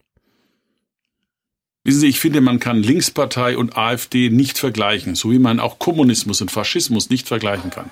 Wissen 1.84 2.00
Sie, 2.00 2.08
ich 2.08 2.18
finde, 2.18 2.40
man 2.40 2.58
kann 2.58 2.82
Linkspartei 2.82 3.56
und 3.56 3.76
AfD 3.76 4.28
nicht 4.28 4.58
vergleichen, 4.58 5.14
so 5.14 5.30
wie 5.30 5.38
man 5.38 5.60
auch 5.60 5.78
Kommunismus 5.78 6.40
und 6.40 6.50
Faschismus 6.50 7.10
nicht 7.10 7.28
vergleichen 7.28 7.70
kann. 7.70 7.90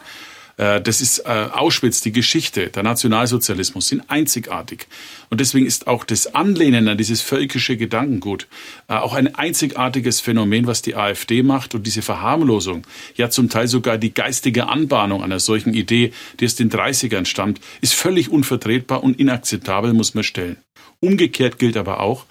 Äh, 0.56 0.80
das 0.80 1.00
ist 1.00 1.20
äh, 1.20 1.48
Auschwitz, 1.52 2.00
die 2.00 2.12
Geschichte, 2.12 2.68
der 2.68 2.82
Nationalsozialismus 2.82 3.88
sind 3.88 4.08
einzigartig. 4.08 4.86
Und 5.30 5.40
deswegen 5.40 5.66
ist 5.66 5.86
auch 5.86 6.04
das 6.04 6.34
Anlehnen 6.34 6.88
an 6.88 6.98
dieses 6.98 7.22
völkische 7.22 7.76
Gedankengut 7.76 8.46
äh, 8.88 8.94
auch 8.94 9.14
ein 9.14 9.34
einzigartiges 9.34 10.20
Phänomen, 10.20 10.66
was 10.66 10.82
die 10.82 10.94
AfD 10.94 11.42
macht. 11.42 11.74
Und 11.74 11.86
diese 11.86 12.02
Verharmlosung, 12.02 12.86
ja 13.16 13.30
zum 13.30 13.48
Teil 13.48 13.68
sogar 13.68 13.98
die 13.98 14.14
geistige 14.14 14.68
Anbahnung 14.68 15.22
einer 15.22 15.40
solchen 15.40 15.74
Idee, 15.74 16.12
die 16.40 16.46
aus 16.46 16.54
den 16.54 16.70
30ern 16.70 17.24
stammt, 17.24 17.60
ist 17.80 17.94
völlig 17.94 18.30
unvertretbar 18.30 19.02
und 19.02 19.18
inakzeptabel, 19.18 19.92
muss 19.92 20.14
man 20.14 20.24
stellen. 20.24 20.56
Umgekehrt 21.00 21.58
gilt 21.58 21.76
aber 21.76 22.00
auch, 22.00 22.24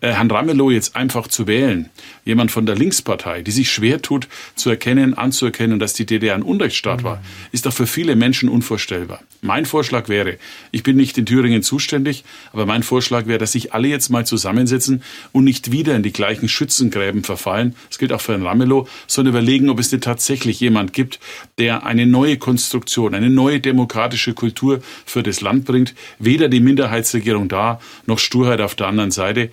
äh, 0.00 0.12
Herrn 0.12 0.30
Ramelow 0.30 0.70
jetzt 0.70 0.96
einfach 0.96 1.28
zu 1.28 1.46
wählen, 1.46 1.90
jemand 2.24 2.50
von 2.50 2.66
der 2.66 2.76
Linkspartei, 2.76 3.42
die 3.42 3.50
sich 3.50 3.70
schwer 3.70 4.02
tut, 4.02 4.28
zu 4.54 4.70
erkennen, 4.70 5.14
anzuerkennen, 5.14 5.78
dass 5.78 5.92
die 5.92 6.06
DDR 6.06 6.34
ein 6.34 6.42
Unrechtsstaat 6.42 7.04
war, 7.04 7.22
ist 7.52 7.66
doch 7.66 7.72
für 7.72 7.86
viele 7.86 8.16
Menschen 8.16 8.48
unvorstellbar. 8.48 9.20
Mein 9.42 9.64
Vorschlag 9.66 10.08
wäre, 10.08 10.36
ich 10.70 10.82
bin 10.82 10.96
nicht 10.96 11.16
in 11.16 11.26
Thüringen 11.26 11.62
zuständig, 11.62 12.24
aber 12.52 12.66
mein 12.66 12.82
Vorschlag 12.82 13.26
wäre, 13.26 13.38
dass 13.38 13.52
sich 13.52 13.72
alle 13.72 13.88
jetzt 13.88 14.10
mal 14.10 14.26
zusammensetzen 14.26 15.02
und 15.32 15.44
nicht 15.44 15.72
wieder 15.72 15.96
in 15.96 16.02
die 16.02 16.12
gleichen 16.12 16.48
Schützengräben 16.48 17.24
verfallen. 17.24 17.74
Das 17.88 17.98
gilt 17.98 18.12
auch 18.12 18.20
für 18.20 18.32
Herrn 18.32 18.46
Ramelow, 18.46 18.86
sondern 19.06 19.34
überlegen, 19.34 19.70
ob 19.70 19.78
es 19.78 19.90
denn 19.90 20.00
tatsächlich 20.00 20.60
jemand 20.60 20.92
gibt, 20.92 21.20
der 21.58 21.84
eine 21.84 22.06
neue 22.06 22.36
Konstruktion, 22.36 23.14
eine 23.14 23.30
neue 23.30 23.60
demokratische 23.60 24.34
Kultur 24.34 24.80
für 25.06 25.22
das 25.22 25.40
Land 25.40 25.64
bringt. 25.64 25.94
Weder 26.18 26.48
die 26.48 26.60
Minderheitsregierung 26.60 27.48
da, 27.48 27.80
noch 28.06 28.18
Sturheit 28.18 28.60
auf 28.60 28.74
der 28.74 28.88
anderen 28.88 29.10
Seite. 29.10 29.50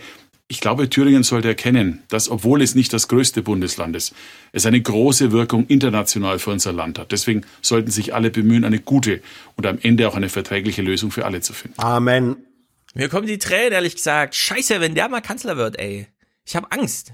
Ich 0.49 0.61
glaube, 0.61 0.89
Thüringen 0.89 1.23
sollte 1.23 1.49
erkennen, 1.49 2.03
dass, 2.07 2.29
obwohl 2.29 2.61
es 2.61 2.73
nicht 2.73 2.93
das 2.93 3.09
größte 3.09 3.41
Bundesland 3.41 3.97
ist, 3.97 4.13
es 4.53 4.65
eine 4.65 4.81
große 4.81 5.33
Wirkung 5.33 5.67
international 5.67 6.39
für 6.39 6.51
unser 6.51 6.71
Land 6.71 6.99
hat. 6.99 7.11
Deswegen 7.11 7.41
sollten 7.61 7.91
sich 7.91 8.13
alle 8.13 8.31
bemühen, 8.31 8.63
eine 8.63 8.79
gute 8.79 9.21
und 9.57 9.65
am 9.65 9.77
Ende 9.81 10.07
auch 10.07 10.15
eine 10.15 10.29
verträgliche 10.29 10.81
Lösung 10.81 11.11
für 11.11 11.25
alle 11.25 11.41
zu 11.41 11.51
finden. 11.51 11.77
Amen. 11.81 12.37
Mir 12.93 13.09
kommen 13.09 13.27
die 13.27 13.39
Tränen, 13.39 13.73
ehrlich 13.73 13.95
gesagt. 13.95 14.35
Scheiße, 14.35 14.79
wenn 14.79 14.95
der 14.95 15.09
mal 15.09 15.19
Kanzler 15.19 15.57
wird, 15.57 15.77
ey. 15.79 16.07
Ich 16.45 16.55
habe 16.55 16.71
Angst. 16.71 17.11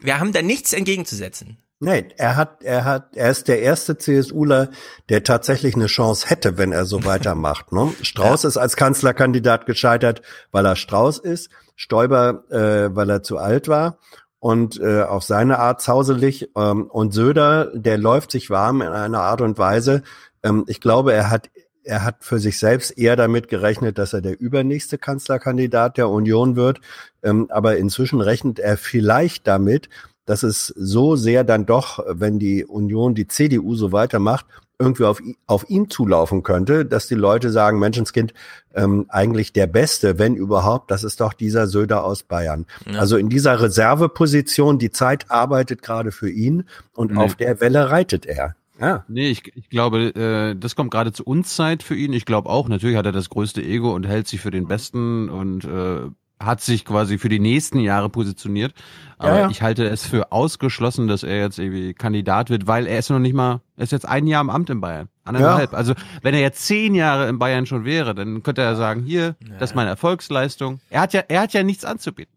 Wir 0.00 0.18
haben 0.18 0.32
da 0.32 0.40
nichts 0.40 0.72
entgegenzusetzen. 0.72 1.58
Nee, 1.80 2.06
er 2.16 2.36
hat, 2.36 2.62
er 2.62 2.84
hat, 2.84 3.14
er 3.14 3.30
ist 3.30 3.48
der 3.48 3.60
erste 3.60 3.98
CSUler, 3.98 4.70
der 5.10 5.22
tatsächlich 5.24 5.74
eine 5.74 5.86
Chance 5.86 6.30
hätte, 6.30 6.56
wenn 6.56 6.72
er 6.72 6.86
so 6.86 7.04
weitermacht. 7.04 7.72
Ne? 7.72 7.92
Strauß 8.00 8.44
ja. 8.44 8.48
ist 8.48 8.56
als 8.56 8.76
Kanzlerkandidat 8.76 9.66
gescheitert, 9.66 10.22
weil 10.50 10.64
er 10.64 10.76
Strauß 10.76 11.18
ist. 11.18 11.50
Stoiber, 11.76 12.44
äh, 12.50 12.94
weil 12.94 13.10
er 13.10 13.22
zu 13.22 13.38
alt 13.38 13.68
war 13.68 13.98
und 14.38 14.78
äh, 14.80 15.02
auf 15.02 15.24
seine 15.24 15.58
Art 15.58 15.80
zauselig. 15.80 16.50
Ähm, 16.56 16.86
und 16.86 17.14
Söder, 17.14 17.72
der 17.74 17.98
läuft 17.98 18.30
sich 18.30 18.50
warm 18.50 18.82
in 18.82 18.88
einer 18.88 19.20
Art 19.20 19.40
und 19.40 19.58
Weise. 19.58 20.02
Ähm, 20.42 20.64
ich 20.68 20.80
glaube, 20.80 21.12
er 21.12 21.30
hat 21.30 21.50
er 21.84 22.02
hat 22.02 22.24
für 22.24 22.38
sich 22.38 22.58
selbst 22.58 22.96
eher 22.96 23.14
damit 23.14 23.48
gerechnet, 23.48 23.98
dass 23.98 24.14
er 24.14 24.22
der 24.22 24.40
übernächste 24.40 24.98
Kanzlerkandidat 24.98 25.98
der 25.98 26.08
Union 26.08 26.56
wird. 26.56 26.80
Ähm, 27.22 27.46
aber 27.50 27.76
inzwischen 27.76 28.20
rechnet 28.20 28.58
er 28.58 28.76
vielleicht 28.76 29.46
damit, 29.46 29.88
dass 30.24 30.42
es 30.42 30.68
so 30.68 31.16
sehr 31.16 31.44
dann 31.44 31.66
doch, 31.66 32.02
wenn 32.08 32.38
die 32.38 32.64
Union, 32.64 33.14
die 33.14 33.26
CDU 33.26 33.74
so 33.74 33.92
weitermacht, 33.92 34.46
irgendwie 34.78 35.04
auf, 35.04 35.20
auf 35.46 35.68
ihn 35.68 35.88
zulaufen 35.88 36.42
könnte, 36.42 36.84
dass 36.84 37.06
die 37.06 37.14
Leute 37.14 37.50
sagen, 37.50 37.78
Menschenskind, 37.78 38.34
ähm, 38.74 39.06
eigentlich 39.08 39.52
der 39.52 39.66
Beste, 39.66 40.18
wenn 40.18 40.34
überhaupt, 40.34 40.90
das 40.90 41.04
ist 41.04 41.20
doch 41.20 41.32
dieser 41.32 41.66
Söder 41.66 42.04
aus 42.04 42.22
Bayern. 42.22 42.66
Ja. 42.90 42.98
Also 42.98 43.16
in 43.16 43.28
dieser 43.28 43.60
Reserveposition, 43.60 44.78
die 44.78 44.90
Zeit 44.90 45.30
arbeitet 45.30 45.82
gerade 45.82 46.12
für 46.12 46.30
ihn 46.30 46.64
und 46.94 47.12
nee. 47.12 47.18
auf 47.18 47.36
der 47.36 47.60
Welle 47.60 47.90
reitet 47.90 48.26
er. 48.26 48.56
Ja. 48.80 49.04
Nee, 49.06 49.30
ich, 49.30 49.56
ich 49.56 49.70
glaube, 49.70 50.14
äh, 50.16 50.58
das 50.58 50.74
kommt 50.74 50.90
gerade 50.90 51.12
zu 51.12 51.24
uns 51.24 51.54
Zeit 51.54 51.82
für 51.82 51.94
ihn. 51.94 52.12
Ich 52.12 52.24
glaube 52.24 52.48
auch, 52.48 52.68
natürlich 52.68 52.96
hat 52.96 53.06
er 53.06 53.12
das 53.12 53.30
größte 53.30 53.62
Ego 53.62 53.94
und 53.94 54.06
hält 54.06 54.26
sich 54.26 54.40
für 54.40 54.50
den 54.50 54.66
Besten 54.66 55.28
und 55.28 55.64
äh, 55.64 56.10
hat 56.44 56.60
sich 56.60 56.84
quasi 56.84 57.18
für 57.18 57.28
die 57.28 57.40
nächsten 57.40 57.80
Jahre 57.80 58.08
positioniert. 58.08 58.74
Aber 59.18 59.34
ja, 59.34 59.40
ja. 59.42 59.50
ich 59.50 59.62
halte 59.62 59.86
es 59.86 60.06
für 60.06 60.32
ausgeschlossen, 60.32 61.06
dass 61.06 61.22
er 61.22 61.38
jetzt 61.38 61.58
irgendwie 61.58 61.94
Kandidat 61.94 62.50
wird, 62.50 62.66
weil 62.66 62.86
er 62.86 62.98
ist 62.98 63.10
noch 63.10 63.18
nicht 63.18 63.34
mal, 63.34 63.60
er 63.76 63.84
ist 63.84 63.92
jetzt 63.92 64.06
ein 64.06 64.26
Jahr 64.26 64.40
im 64.40 64.50
Amt 64.50 64.70
in 64.70 64.80
Bayern. 64.80 65.08
Anderthalb. 65.24 65.72
Ja. 65.72 65.78
Also 65.78 65.94
wenn 66.22 66.34
er 66.34 66.40
jetzt 66.40 66.66
zehn 66.66 66.94
Jahre 66.94 67.28
in 67.28 67.38
Bayern 67.38 67.66
schon 67.66 67.84
wäre, 67.84 68.14
dann 68.14 68.42
könnte 68.42 68.62
er 68.62 68.76
sagen, 68.76 69.02
hier, 69.02 69.36
das 69.58 69.70
ist 69.70 69.76
meine 69.76 69.90
Erfolgsleistung. 69.90 70.80
Er 70.90 71.00
hat 71.00 71.12
ja, 71.12 71.22
er 71.28 71.42
hat 71.42 71.52
ja 71.52 71.62
nichts 71.62 71.84
anzubieten. 71.84 72.32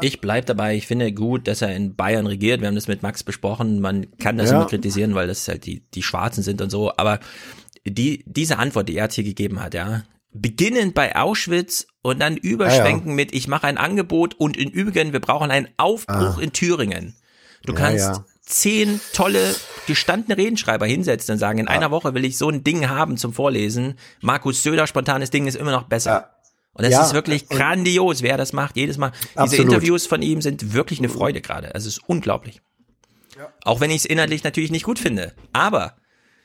Ich 0.00 0.22
bleib 0.22 0.46
dabei, 0.46 0.74
ich 0.74 0.86
finde 0.86 1.12
gut, 1.12 1.46
dass 1.46 1.60
er 1.60 1.76
in 1.76 1.94
Bayern 1.94 2.26
regiert. 2.26 2.60
Wir 2.60 2.68
haben 2.68 2.74
das 2.74 2.88
mit 2.88 3.02
Max 3.02 3.22
besprochen. 3.22 3.80
Man 3.80 4.06
kann 4.16 4.38
das 4.38 4.50
immer 4.50 4.66
kritisieren, 4.66 5.14
weil 5.14 5.26
das 5.26 5.46
halt 5.46 5.66
die, 5.66 5.82
die 5.92 6.02
Schwarzen 6.02 6.42
sind 6.42 6.62
und 6.62 6.70
so. 6.70 6.92
Aber 6.96 7.20
die, 7.86 8.24
diese 8.26 8.58
Antwort, 8.58 8.88
die 8.88 8.96
er 8.96 9.10
hier 9.10 9.24
gegeben 9.24 9.60
hat, 9.60 9.74
ja, 9.74 10.02
beginnend 10.32 10.94
bei 10.94 11.16
Auschwitz 11.16 11.86
und 12.02 12.20
dann 12.20 12.36
überschwenken 12.36 13.08
ah, 13.08 13.10
ja. 13.10 13.16
mit, 13.16 13.34
ich 13.34 13.48
mache 13.48 13.66
ein 13.66 13.78
Angebot 13.78 14.34
und 14.34 14.56
in 14.56 14.70
Übrigen, 14.70 15.12
wir 15.12 15.20
brauchen 15.20 15.50
einen 15.50 15.68
Aufbruch 15.76 16.38
ah. 16.38 16.40
in 16.40 16.52
Thüringen. 16.52 17.14
Du 17.64 17.72
ja, 17.72 17.78
kannst 17.78 18.06
ja. 18.06 18.24
zehn 18.42 19.00
tolle 19.12 19.54
gestandene 19.86 20.36
Redenschreiber 20.36 20.86
hinsetzen 20.86 21.34
und 21.34 21.38
sagen, 21.38 21.58
in 21.58 21.68
einer 21.68 21.90
Woche 21.90 22.14
will 22.14 22.24
ich 22.24 22.38
so 22.38 22.48
ein 22.48 22.64
Ding 22.64 22.88
haben 22.88 23.16
zum 23.16 23.32
Vorlesen. 23.32 23.98
Markus 24.20 24.62
Söder, 24.62 24.86
spontanes 24.86 25.30
Ding 25.30 25.46
ist 25.46 25.56
immer 25.56 25.70
noch 25.72 25.84
besser. 25.84 26.30
Und 26.74 26.90
das 26.90 27.06
ist 27.06 27.12
wirklich 27.12 27.48
grandios, 27.48 28.22
wer 28.22 28.38
das 28.38 28.54
macht, 28.54 28.76
jedes 28.76 28.96
Mal. 28.96 29.12
Absolut. 29.34 29.52
Diese 29.52 29.62
Interviews 29.62 30.06
von 30.06 30.22
ihm 30.22 30.40
sind 30.40 30.72
wirklich 30.72 31.00
eine 31.00 31.10
Freude 31.10 31.42
gerade. 31.42 31.74
Also 31.74 31.88
es 31.88 31.98
ist 31.98 32.08
unglaublich. 32.08 32.62
Auch 33.64 33.80
wenn 33.80 33.90
ich 33.90 33.98
es 33.98 34.04
inhaltlich 34.04 34.44
natürlich 34.44 34.70
nicht 34.70 34.84
gut 34.84 34.98
finde. 34.98 35.34
Aber 35.52 35.96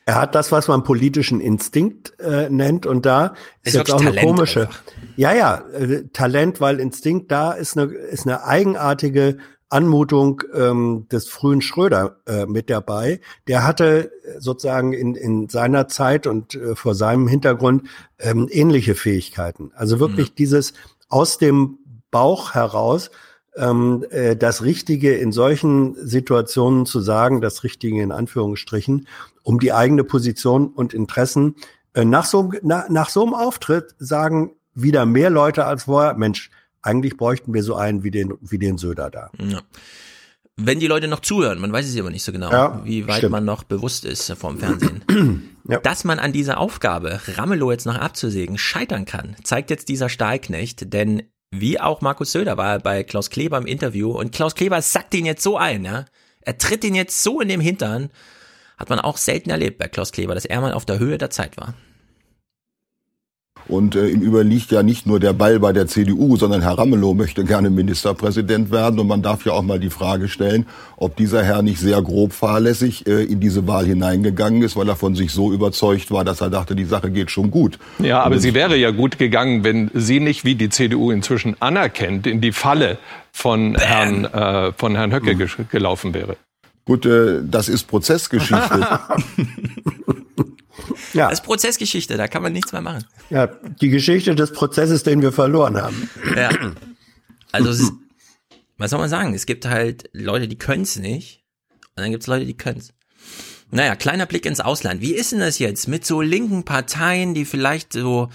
er 0.08 0.16
hat 0.16 0.36
das, 0.36 0.54
was 0.54 0.70
man 0.70 0.84
politischen 0.84 1.42
Instinkt 1.42 2.18
äh, 2.22 2.50
nennt, 2.50 2.86
und 2.86 3.06
da 3.06 3.36
ist, 3.62 3.68
ist 3.68 3.74
jetzt 3.76 3.92
auch 3.92 3.98
Talent 3.98 4.18
eine 4.18 4.28
komische. 4.28 4.62
Einfach. 4.62 4.82
Ja, 5.18 5.34
ja, 5.34 5.58
äh, 5.78 6.04
Talent, 6.14 6.62
weil 6.62 6.80
Instinkt 6.80 7.30
da 7.30 7.52
ist 7.52 7.78
eine 7.78 7.92
ist 7.92 8.26
eine 8.26 8.46
eigenartige 8.46 9.38
Anmutung 9.68 10.44
ähm, 10.54 11.08
des 11.12 11.28
frühen 11.28 11.62
Schröder 11.62 12.22
äh, 12.26 12.46
mit 12.46 12.70
dabei. 12.70 13.20
Der 13.50 13.68
hatte 13.68 14.14
sozusagen 14.40 14.94
in, 14.94 15.16
in 15.16 15.50
seiner 15.50 15.90
Zeit 15.90 16.26
und 16.26 16.56
äh, 16.56 16.74
vor 16.74 16.96
seinem 16.96 17.28
Hintergrund 17.28 17.90
ähm, 18.18 18.48
ähnliche 18.50 18.96
Fähigkeiten. 18.96 19.72
Also 19.76 20.00
wirklich 20.00 20.30
mhm. 20.30 20.36
dieses 20.36 20.72
aus 21.10 21.38
dem 21.38 21.80
Bauch 22.12 22.54
heraus 22.54 23.12
ähm, 23.58 24.06
äh, 24.10 24.36
das 24.36 24.64
Richtige 24.64 25.16
in 25.16 25.32
solchen 25.32 25.96
Situationen 26.08 26.86
zu 26.86 27.00
sagen, 27.00 27.42
das 27.42 27.64
Richtige 27.64 28.02
in 28.02 28.12
Anführungsstrichen, 28.12 29.08
um 29.44 29.60
die 29.60 29.74
eigene 29.74 30.04
Position 30.04 30.68
und 30.68 30.94
Interessen 30.94 31.56
äh, 31.94 32.06
nach, 32.06 32.26
so, 32.26 32.52
na, 32.62 32.86
nach 32.90 33.10
so 33.10 33.24
einem 33.24 33.34
Auftritt 33.34 33.96
sagen 33.98 34.52
wieder 34.74 35.06
mehr 35.06 35.30
Leute 35.30 35.66
als 35.66 35.86
vorher, 35.86 36.14
Mensch, 36.14 36.52
eigentlich 36.82 37.18
bräuchten 37.18 37.54
wir 37.54 37.64
so 37.64 37.76
einen 37.76 38.04
wie 38.04 38.12
den, 38.12 38.34
wie 38.42 38.60
den 38.60 38.78
Söder 38.78 39.10
da. 39.10 39.32
Ja. 39.40 39.62
Wenn 40.60 40.80
die 40.80 40.88
Leute 40.88 41.08
noch 41.08 41.20
zuhören, 41.20 41.60
man 41.60 41.72
weiß 41.72 41.88
es 41.88 42.00
aber 42.00 42.10
nicht 42.10 42.24
so 42.24 42.32
genau, 42.32 42.52
ja, 42.52 42.82
wie 42.84 43.08
weit 43.08 43.18
stimmt. 43.18 43.32
man 43.32 43.46
noch 43.46 43.64
bewusst 43.64 44.06
ist 44.06 44.32
vom 44.34 44.58
Fernsehen. 44.58 45.04
ja. 45.70 45.80
Dass 45.80 46.04
man 46.04 46.18
an 46.18 46.34
dieser 46.34 46.60
Aufgabe, 46.60 47.20
Ramelow 47.36 47.72
jetzt 47.72 47.86
noch 47.86 47.98
abzusägen, 47.98 48.58
scheitern 48.58 49.06
kann, 49.06 49.36
zeigt 49.44 49.70
jetzt 49.70 49.88
dieser 49.90 50.10
Stahlknecht, 50.10 50.94
denn 50.94 51.24
wie 51.52 51.80
auch 51.80 52.02
Markus 52.02 52.32
Söder 52.32 52.57
war 52.57 52.80
bei 52.80 53.03
Klaus 53.03 53.30
Kleber 53.30 53.57
im 53.57 53.65
Interview 53.65 54.11
und 54.11 54.34
Klaus 54.34 54.56
Kleber 54.56 54.82
sackt 54.82 55.14
ihn 55.14 55.26
jetzt 55.26 55.44
so 55.44 55.57
ein, 55.57 55.86
ja. 55.86 56.06
Er 56.41 56.57
tritt 56.57 56.84
ihn 56.84 56.95
jetzt 56.95 57.24
so 57.24 57.41
in 57.41 57.49
dem 57.49 57.61
Hintern. 57.61 58.10
Hat 58.78 58.90
man 58.90 58.99
auch 58.99 59.18
selten 59.18 59.49
erlebt 59.49 59.80
bei 59.80 59.88
Klaus 59.88 60.11
Kleber, 60.11 60.36
dass 60.36 60.45
er 60.45 60.61
mal 60.61 60.74
auf 60.74 60.86
der 60.86 60.99
Höhe 60.99 61.18
der 61.18 61.30
Zeit 61.30 61.57
war. 61.57 61.74
Und 63.68 63.95
äh, 63.95 64.07
ihm 64.07 64.22
überliegt 64.22 64.72
ja 64.72 64.84
nicht 64.84 65.06
nur 65.06 65.19
der 65.19 65.34
Ball 65.34 65.60
bei 65.60 65.73
der 65.73 65.88
CDU, 65.88 66.38
sondern 66.38 66.61
Herr 66.61 66.77
Ramelow 66.77 67.14
möchte 67.14 67.44
gerne 67.44 67.69
Ministerpräsident 67.69 68.72
werden. 68.72 68.99
Und 68.99 69.07
man 69.07 69.22
darf 69.22 69.45
ja 69.45 69.53
auch 69.53 69.61
mal 69.61 69.80
die 69.80 69.89
Frage 69.89 70.30
stellen, 70.30 70.65
ob 70.95 71.15
dieser 71.15 71.44
Herr 71.44 71.61
nicht 71.61 71.80
sehr 71.80 72.02
grob 72.02 72.34
fahrlässig 72.34 73.07
äh, 73.07 73.23
in 73.23 73.39
diese 73.39 73.68
Wahl 73.68 73.85
hineingegangen 73.85 74.61
ist, 74.61 74.76
weil 74.76 74.88
er 74.88 74.95
von 74.95 75.15
sich 75.15 75.31
so 75.31 75.52
überzeugt 75.52 76.11
war, 76.11 76.23
dass 76.23 76.41
er 76.41 76.49
dachte, 76.49 76.76
die 76.76 76.85
Sache 76.85 77.11
geht 77.11 77.31
schon 77.31 77.52
gut. 77.52 77.77
Ja, 77.99 78.22
aber 78.23 78.39
sie 78.39 78.53
wäre 78.53 78.77
ja 78.77 78.91
gut 78.91 79.18
gegangen, 79.18 79.64
wenn 79.64 79.91
sie 79.94 80.19
nicht, 80.19 80.45
wie 80.45 80.56
die 80.56 80.69
CDU 80.69 81.11
inzwischen 81.11 81.56
anerkennt, 81.60 82.27
in 82.27 82.41
die 82.41 82.52
Falle 82.52 82.98
von 83.31 83.76
Herrn, 83.76 84.26
äh, 84.26 84.72
von 84.73 84.95
Herrn 84.95 85.14
Höcke 85.14 85.35
mhm. 85.35 85.68
gelaufen 85.69 86.14
wäre. 86.14 86.38
Gut, 86.85 87.06
äh, 87.06 87.41
das 87.44 87.68
ist 87.68 87.84
Prozessgeschichte. 87.84 88.88
Ja. 91.14 91.30
Das 91.30 91.40
ist 91.40 91.45
Prozessgeschichte, 91.45 92.18
da 92.18 92.28
kann 92.28 92.44
man 92.44 92.54
nichts 92.54 92.72
mehr 92.72 92.82
machen. 92.82 93.06
Ja, 93.30 93.48
die 93.48 93.90
Geschichte 93.90 94.36
des 94.36 94.52
Prozesses, 94.52 95.04
den 95.04 95.22
wir 95.22 95.32
verloren 95.32 95.82
haben. 95.82 96.10
Ja. 96.36 96.49
Also, 97.52 97.70
ist, 97.70 97.94
was 98.78 98.91
soll 98.91 98.99
man 98.99 99.10
sagen? 99.10 99.34
Es 99.34 99.45
gibt 99.45 99.66
halt 99.66 100.10
Leute, 100.14 100.48
die 100.48 100.58
können 100.58 100.84
es 100.84 100.98
nicht. 100.98 101.44
Und 101.95 102.04
dann 102.04 102.12
gibt 102.12 102.24
es 102.24 102.28
Leute, 102.28 102.45
die 102.45 102.58
können 102.58 102.80
es. 102.80 102.94
Naja, 103.70 103.95
kleiner 103.95 104.26
Blick 104.26 104.45
ins 104.45 104.62
Ausland. 104.62 105.02
Wie 105.02 105.14
ist 105.14 105.32
denn 105.32 105.40
das 105.40 105.60
jetzt 105.60 105.88
mit 105.88 106.06
so 106.06 106.22
linken 106.22 106.64
Parteien, 106.64 107.34
die 107.34 107.44
vielleicht 107.44 107.91
so 107.91 108.30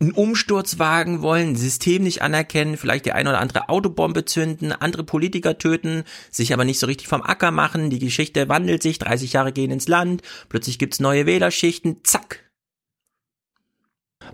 einen 0.00 0.12
Umsturz 0.12 0.78
wagen 0.78 1.22
wollen, 1.22 1.56
System 1.56 2.04
nicht 2.04 2.22
anerkennen, 2.22 2.76
vielleicht 2.76 3.06
die 3.06 3.12
eine 3.12 3.30
oder 3.30 3.40
andere 3.40 3.68
Autobombe 3.68 4.24
zünden, 4.24 4.72
andere 4.72 5.02
Politiker 5.02 5.58
töten, 5.58 6.04
sich 6.30 6.52
aber 6.52 6.64
nicht 6.64 6.78
so 6.78 6.86
richtig 6.86 7.08
vom 7.08 7.22
Acker 7.22 7.50
machen, 7.50 7.90
die 7.90 7.98
Geschichte 7.98 8.48
wandelt 8.48 8.82
sich, 8.82 8.98
30 8.98 9.32
Jahre 9.32 9.52
gehen 9.52 9.72
ins 9.72 9.88
Land, 9.88 10.22
plötzlich 10.48 10.78
gibt's 10.78 11.00
neue 11.00 11.26
Wählerschichten, 11.26 11.98
zack. 12.04 12.44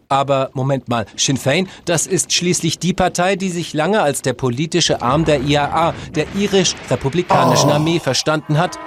Aber 0.08 0.50
Moment 0.54 0.88
mal, 0.88 1.06
Sinn 1.16 1.36
Fein, 1.36 1.68
das 1.84 2.06
ist 2.06 2.32
schließlich 2.32 2.78
die 2.78 2.92
Partei, 2.92 3.36
die 3.36 3.50
sich 3.50 3.72
lange 3.72 4.02
als 4.02 4.22
der 4.22 4.32
politische 4.32 5.02
Arm 5.02 5.24
der 5.24 5.40
IAA, 5.40 5.94
der 6.14 6.26
irisch-republikanischen 6.34 7.70
Oh. 7.70 7.74
Armee, 7.74 8.00
verstanden 8.00 8.58
hat. 8.58 8.78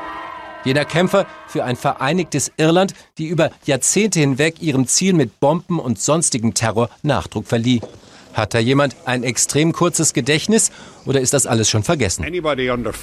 Jener 0.67 0.83
Kämpfer 0.83 1.25
für 1.47 1.63
ein 1.63 1.77
vereinigtes 1.77 2.51
Irland, 2.57 2.93
die 3.17 3.27
über 3.27 3.51
Jahrzehnte 3.63 4.19
hinweg 4.19 4.61
ihrem 4.61 4.85
Ziel 4.85 5.13
mit 5.13 5.39
Bomben 5.39 5.79
und 5.79 5.97
sonstigem 5.97 6.53
Terror 6.55 6.89
Nachdruck 7.03 7.47
verlieh. 7.47 7.79
Hat 8.33 8.53
da 8.53 8.59
jemand 8.59 8.97
ein 9.05 9.23
extrem 9.23 9.71
kurzes 9.71 10.13
Gedächtnis 10.13 10.71
oder 11.05 11.21
ist 11.21 11.33
das 11.33 11.47
alles 11.47 11.69
schon 11.69 11.83
vergessen? 11.83 12.25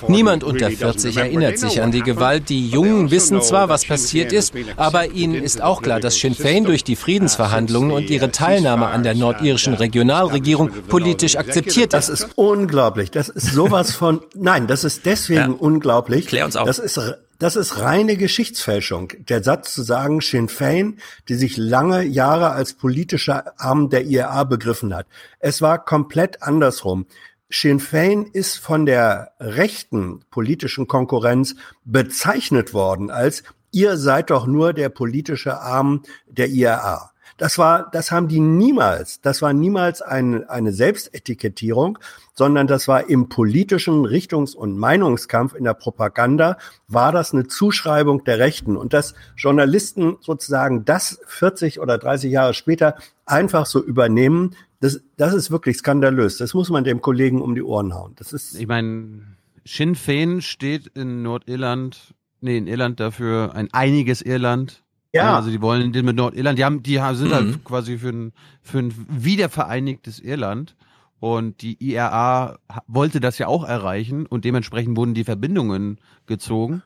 Niemand 0.08 0.44
unter 0.44 0.70
40 0.70 1.16
erinnert 1.16 1.58
sich 1.58 1.80
an 1.80 1.90
die 1.90 2.02
Gewalt. 2.02 2.50
Die 2.50 2.68
Jungen 2.68 3.10
wissen 3.10 3.40
zwar, 3.40 3.70
was 3.70 3.86
passiert 3.86 4.32
ist, 4.32 4.52
aber 4.76 5.06
ihnen 5.12 5.42
ist 5.42 5.62
auch 5.62 5.80
klar, 5.80 6.00
dass 6.00 6.18
Sinn 6.18 6.34
Fein 6.34 6.64
durch 6.64 6.84
die 6.84 6.96
Friedensverhandlungen 6.96 7.92
und 7.92 8.10
ihre 8.10 8.30
Teilnahme 8.30 8.88
an 8.88 9.04
der 9.04 9.14
nordirischen 9.14 9.72
Regionalregierung 9.72 10.70
politisch 10.86 11.36
akzeptiert 11.36 11.94
Das 11.94 12.10
ist 12.10 12.28
unglaublich. 12.34 13.10
Das 13.10 13.30
ist 13.30 13.52
sowas 13.52 13.92
von, 13.94 14.20
nein, 14.34 14.66
das 14.66 14.84
ist 14.84 15.06
deswegen 15.06 15.54
unglaublich. 15.54 16.26
Klär 16.26 16.44
uns 16.44 16.56
auf. 16.56 16.66
Das 16.66 16.78
ist, 16.78 17.00
das 17.44 17.56
ist 17.56 17.78
reine 17.78 18.16
Geschichtsfälschung. 18.16 19.12
Der 19.28 19.42
Satz 19.42 19.74
zu 19.74 19.82
sagen, 19.82 20.22
Sinn 20.22 20.48
Fein, 20.48 20.96
die 21.28 21.34
sich 21.34 21.58
lange 21.58 22.02
Jahre 22.02 22.52
als 22.52 22.72
politischer 22.72 23.60
Arm 23.60 23.90
der 23.90 24.06
IRA 24.06 24.44
begriffen 24.44 24.94
hat. 24.94 25.06
Es 25.40 25.60
war 25.60 25.84
komplett 25.84 26.42
andersrum. 26.42 27.04
Sinn 27.50 27.80
Fein 27.80 28.24
ist 28.24 28.56
von 28.56 28.86
der 28.86 29.32
rechten 29.38 30.20
politischen 30.30 30.88
Konkurrenz 30.88 31.54
bezeichnet 31.84 32.72
worden 32.72 33.10
als 33.10 33.42
ihr 33.72 33.98
seid 33.98 34.30
doch 34.30 34.46
nur 34.46 34.72
der 34.72 34.88
politische 34.88 35.60
Arm 35.60 36.02
der 36.26 36.48
IRA. 36.48 37.12
Das 37.36 37.58
war, 37.58 37.90
das 37.90 38.10
haben 38.12 38.28
die 38.28 38.40
niemals. 38.40 39.20
Das 39.20 39.42
war 39.42 39.52
niemals 39.52 40.02
ein, 40.02 40.48
eine 40.48 40.72
Selbstetikettierung, 40.72 41.98
sondern 42.32 42.66
das 42.66 42.86
war 42.86 43.08
im 43.08 43.28
politischen 43.28 44.04
Richtungs- 44.06 44.54
und 44.54 44.78
Meinungskampf 44.78 45.54
in 45.54 45.64
der 45.64 45.74
Propaganda 45.74 46.58
war 46.86 47.10
das 47.12 47.32
eine 47.32 47.46
Zuschreibung 47.46 48.24
der 48.24 48.38
Rechten 48.38 48.76
und 48.76 48.92
dass 48.92 49.14
Journalisten 49.36 50.16
sozusagen 50.20 50.84
das 50.84 51.20
40 51.26 51.80
oder 51.80 51.98
30 51.98 52.30
Jahre 52.30 52.54
später 52.54 52.96
einfach 53.26 53.66
so 53.66 53.82
übernehmen, 53.82 54.54
das, 54.80 55.00
das 55.16 55.34
ist 55.34 55.50
wirklich 55.50 55.78
skandalös. 55.78 56.36
Das 56.36 56.54
muss 56.54 56.70
man 56.70 56.84
dem 56.84 57.00
Kollegen 57.00 57.40
um 57.40 57.54
die 57.54 57.62
Ohren 57.62 57.94
hauen. 57.94 58.12
Das 58.16 58.32
ist 58.32 58.54
Ich 58.54 58.66
meine, 58.66 59.22
Sinn 59.64 59.94
Fein 59.94 60.42
steht 60.42 60.88
in 60.88 61.22
Nordirland, 61.22 62.14
nee, 62.40 62.58
in 62.58 62.66
Irland 62.66 63.00
dafür 63.00 63.54
ein 63.54 63.72
einiges 63.72 64.20
Irland. 64.20 64.83
Ja. 65.22 65.36
Also 65.36 65.50
die 65.50 65.60
wollen 65.62 65.92
den 65.92 66.04
mit 66.04 66.16
Nordirland, 66.16 66.58
die 66.58 66.64
haben, 66.64 66.82
die 66.82 67.00
sind 67.12 67.28
Mhm. 67.28 67.32
halt 67.32 67.64
quasi 67.64 67.98
für 67.98 68.08
ein, 68.10 68.32
für 68.62 68.78
ein 68.80 68.94
wiedervereinigtes 69.08 70.18
Irland. 70.20 70.74
Und 71.20 71.62
die 71.62 71.82
IRA 71.82 72.58
wollte 72.86 73.18
das 73.20 73.38
ja 73.38 73.46
auch 73.46 73.64
erreichen 73.64 74.26
und 74.26 74.44
dementsprechend 74.44 74.96
wurden 74.96 75.14
die 75.14 75.24
Verbindungen 75.24 75.98
gezogen. 76.26 76.82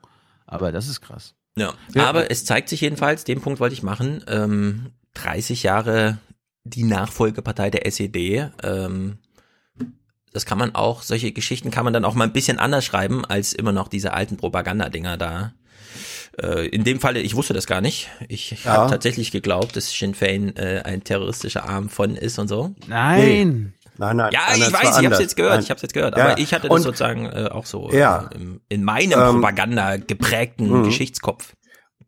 Aber 0.46 0.70
das 0.70 0.88
ist 0.88 1.00
krass. 1.00 1.34
Ja, 1.56 1.72
Ja. 1.94 2.06
aber 2.08 2.30
es 2.30 2.44
zeigt 2.44 2.68
sich 2.68 2.80
jedenfalls, 2.82 3.24
den 3.24 3.40
Punkt 3.40 3.58
wollte 3.58 3.72
ich 3.74 3.82
machen, 3.82 4.22
ähm, 4.28 4.90
30 5.14 5.64
Jahre 5.64 6.18
die 6.62 6.84
Nachfolgepartei 6.84 7.70
der 7.70 7.86
SED, 7.86 8.50
ähm, 8.62 9.18
das 10.32 10.44
kann 10.46 10.58
man 10.58 10.74
auch, 10.74 11.02
solche 11.02 11.32
Geschichten 11.32 11.70
kann 11.70 11.84
man 11.84 11.92
dann 11.94 12.04
auch 12.04 12.14
mal 12.14 12.24
ein 12.24 12.32
bisschen 12.32 12.58
anders 12.58 12.84
schreiben, 12.84 13.24
als 13.24 13.54
immer 13.54 13.72
noch 13.72 13.88
diese 13.88 14.12
alten 14.12 14.36
Propagandadinger 14.36 15.16
da. 15.16 15.52
Äh, 16.42 16.66
in 16.68 16.84
dem 16.84 17.00
Falle, 17.00 17.20
ich 17.20 17.34
wusste 17.34 17.54
das 17.54 17.66
gar 17.66 17.80
nicht. 17.80 18.08
Ich 18.28 18.64
Ja. 18.64 18.72
habe 18.72 18.90
tatsächlich 18.90 19.30
geglaubt, 19.32 19.76
dass 19.76 19.90
Sinn 19.92 20.14
Fein 20.14 20.56
äh, 20.56 20.82
ein 20.84 21.02
terroristischer 21.04 21.68
Arm 21.68 21.88
von 21.88 22.14
ist 22.16 22.38
und 22.38 22.48
so. 22.48 22.74
Nein. 22.86 23.74
Nein, 24.00 24.16
nein. 24.16 24.30
Ja, 24.32 24.40
nein, 24.50 24.60
ich 24.60 24.72
weiß, 24.72 24.80
ich 24.82 24.86
habe 24.88 24.96
anders. 24.98 25.18
jetzt 25.20 25.34
gehört, 25.36 25.54
Nein. 25.54 25.62
ich 25.64 25.70
habe 25.70 25.80
jetzt 25.82 25.92
gehört, 25.92 26.16
Ja. 26.16 26.24
aber 26.28 26.38
ich 26.38 26.54
hatte 26.54 26.68
das 26.68 26.76
Und- 26.76 26.82
sozusagen 26.82 27.26
äh, 27.26 27.48
auch 27.50 27.66
so 27.66 27.90
Ja. 27.92 28.30
äh, 28.32 28.36
im, 28.36 28.60
in 28.68 28.84
meinem 28.84 29.18
Ähm, 29.18 29.32
Propaganda 29.34 29.96
geprägten 29.96 30.68
mhm. 30.70 30.84
Geschichtskopf. 30.84 31.54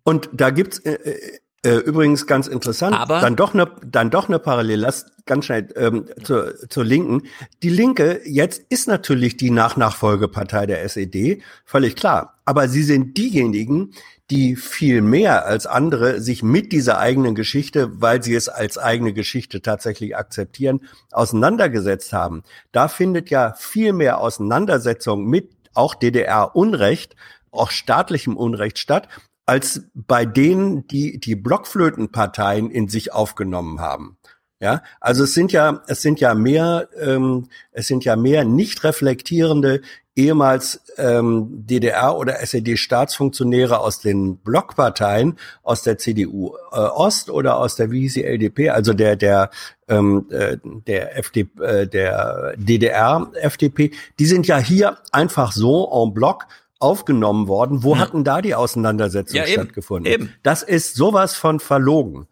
Und 0.05 0.29
da 0.33 0.51
gibt's 0.51 0.79
äh, 0.79 0.93
äh, 0.93 1.39
äh, 1.69 1.77
übrigens 1.79 2.27
ganz 2.29 2.47
interessant, 2.47 2.95
Aber- 2.97 3.21
dann 3.21 3.35
doch 3.35 3.55
eine 3.55 3.69
dann 3.85 4.11
doch 4.11 4.29
eine 4.29 4.39
Parallele, 4.39 4.81
lass 4.83 5.07
ganz 5.27 5.47
schnell 5.47 5.69
ähm, 5.77 6.07
zur, 6.23 6.55
zur 6.69 6.85
Linken. 6.85 7.23
Die 7.65 7.69
Linke 7.71 8.21
jetzt 8.25 8.63
ist 8.71 8.87
natürlich 8.87 9.37
die 9.37 9.51
Nachnachfolgepartei 9.51 10.67
der 10.67 10.83
SED, 10.85 11.43
völlig 11.65 11.97
klar. 11.97 12.39
Aber 12.45 12.69
sie 12.69 12.83
sind 12.85 13.17
diejenigen, 13.19 13.93
die 14.31 14.55
viel 14.55 15.03
mehr 15.03 15.45
als 15.45 15.67
andere 15.67 16.21
sich 16.21 16.43
mit 16.43 16.73
dieser 16.73 16.99
eigenen 16.99 17.35
Geschichte, 17.35 18.01
weil 18.01 18.23
sie 18.23 18.35
es 18.35 18.49
als 18.49 18.79
eigene 18.79 19.13
Geschichte 19.13 19.61
tatsächlich 19.61 20.17
akzeptieren, 20.17 20.81
auseinandergesetzt 21.11 22.13
haben. 22.13 22.45
Da 22.73 22.89
findet 22.89 23.29
ja 23.31 23.55
viel 23.55 23.93
mehr 23.93 24.21
Auseinandersetzung 24.21 25.25
mit 25.25 25.51
auch 25.75 25.95
DDR-Unrecht, 25.95 27.17
auch 27.51 27.71
staatlichem 27.71 28.37
Unrecht 28.37 28.79
statt, 28.79 29.09
als 29.47 29.83
bei 29.95 30.25
denen, 30.25 30.87
die 30.87 31.19
die 31.19 31.35
Blockflötenparteien 31.35 32.71
in 32.71 32.89
sich 32.89 33.13
aufgenommen 33.13 33.81
haben. 33.81 34.17
Ja, 34.63 34.83
also 35.01 35.25
es 35.25 35.33
sind 35.33 35.53
ja, 35.53 35.83
es 35.87 36.03
sind 36.03 36.21
ja 36.21 36.35
mehr, 36.35 36.89
ähm, 37.01 37.49
es 37.73 37.87
sind 37.87 38.05
ja 38.05 38.15
mehr 38.15 38.45
nicht 38.45 38.85
reflektierende 38.85 39.81
ehemals 40.15 40.83
ähm, 40.99 41.49
DDR 41.67 42.15
oder 42.15 42.41
SED-Staatsfunktionäre 42.41 43.79
aus 43.79 44.01
den 44.01 44.37
Blockparteien, 44.37 45.39
aus 45.63 45.83
der 45.83 45.97
CDU 45.97 46.57
äh, 46.73 46.77
Ost 46.77 47.31
oder 47.31 47.57
aus 47.57 47.77
der 47.77 47.91
wie 47.91 48.01
hieß 48.01 48.15
die 48.15 48.25
LDP, 48.25 48.69
also 48.69 48.93
der 48.93 49.17
der 49.17 49.51
ähm, 49.89 50.27
äh, 50.31 50.59
der 50.63 51.17
FDP, 51.17 51.63
äh, 51.63 51.87
der 51.87 52.53
DDR 52.59 53.31
FDP, 53.41 53.93
die 54.19 54.27
sind 54.27 54.47
ja 54.47 54.59
hier 54.59 54.99
einfach 55.11 55.53
so 55.53 55.91
en 56.05 56.13
bloc 56.13 56.47
aufgenommen 56.79 57.49
worden. 57.49 57.83
Wo 57.83 57.99
hatten 57.99 58.25
da 58.25 58.43
die 58.43 58.55
Auseinandersetzungen 58.55 59.47
Ja, 59.47 59.53
stattgefunden? 59.53 60.13
eben. 60.13 60.35
Das 60.43 60.63
ist 60.63 60.97
sowas 60.97 61.35
von 61.35 61.61
verlogen. 61.61 62.27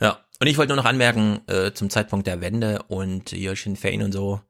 Ja, 0.00 0.18
und 0.40 0.46
ich 0.46 0.58
wollte 0.58 0.72
nur 0.74 0.82
noch 0.82 0.88
anmerken, 0.88 1.40
äh, 1.46 1.72
zum 1.72 1.90
Zeitpunkt 1.90 2.26
der 2.26 2.40
Wende 2.40 2.82
und 2.88 3.30
hier 3.30 3.54
Sinn 3.56 3.76
Fein 3.76 4.02
und 4.02 4.12
so, 4.12 4.40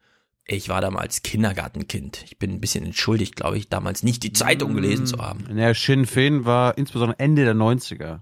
ich 0.46 0.68
war 0.68 0.80
damals 0.80 1.22
Kindergartenkind. 1.22 2.24
Ich 2.24 2.38
bin 2.38 2.50
ein 2.52 2.60
bisschen 2.60 2.84
entschuldigt, 2.84 3.36
glaube 3.36 3.58
ich, 3.58 3.68
damals 3.68 4.02
nicht 4.02 4.22
die 4.22 4.32
Zeitung 4.32 4.74
gelesen 4.74 5.06
zu 5.06 5.18
haben. 5.18 5.46
Ja, 5.56 5.74
Sinn 5.74 6.06
Fein 6.06 6.44
war 6.44 6.76
insbesondere 6.78 7.18
Ende 7.18 7.44
der 7.44 7.54
90er. 7.54 8.20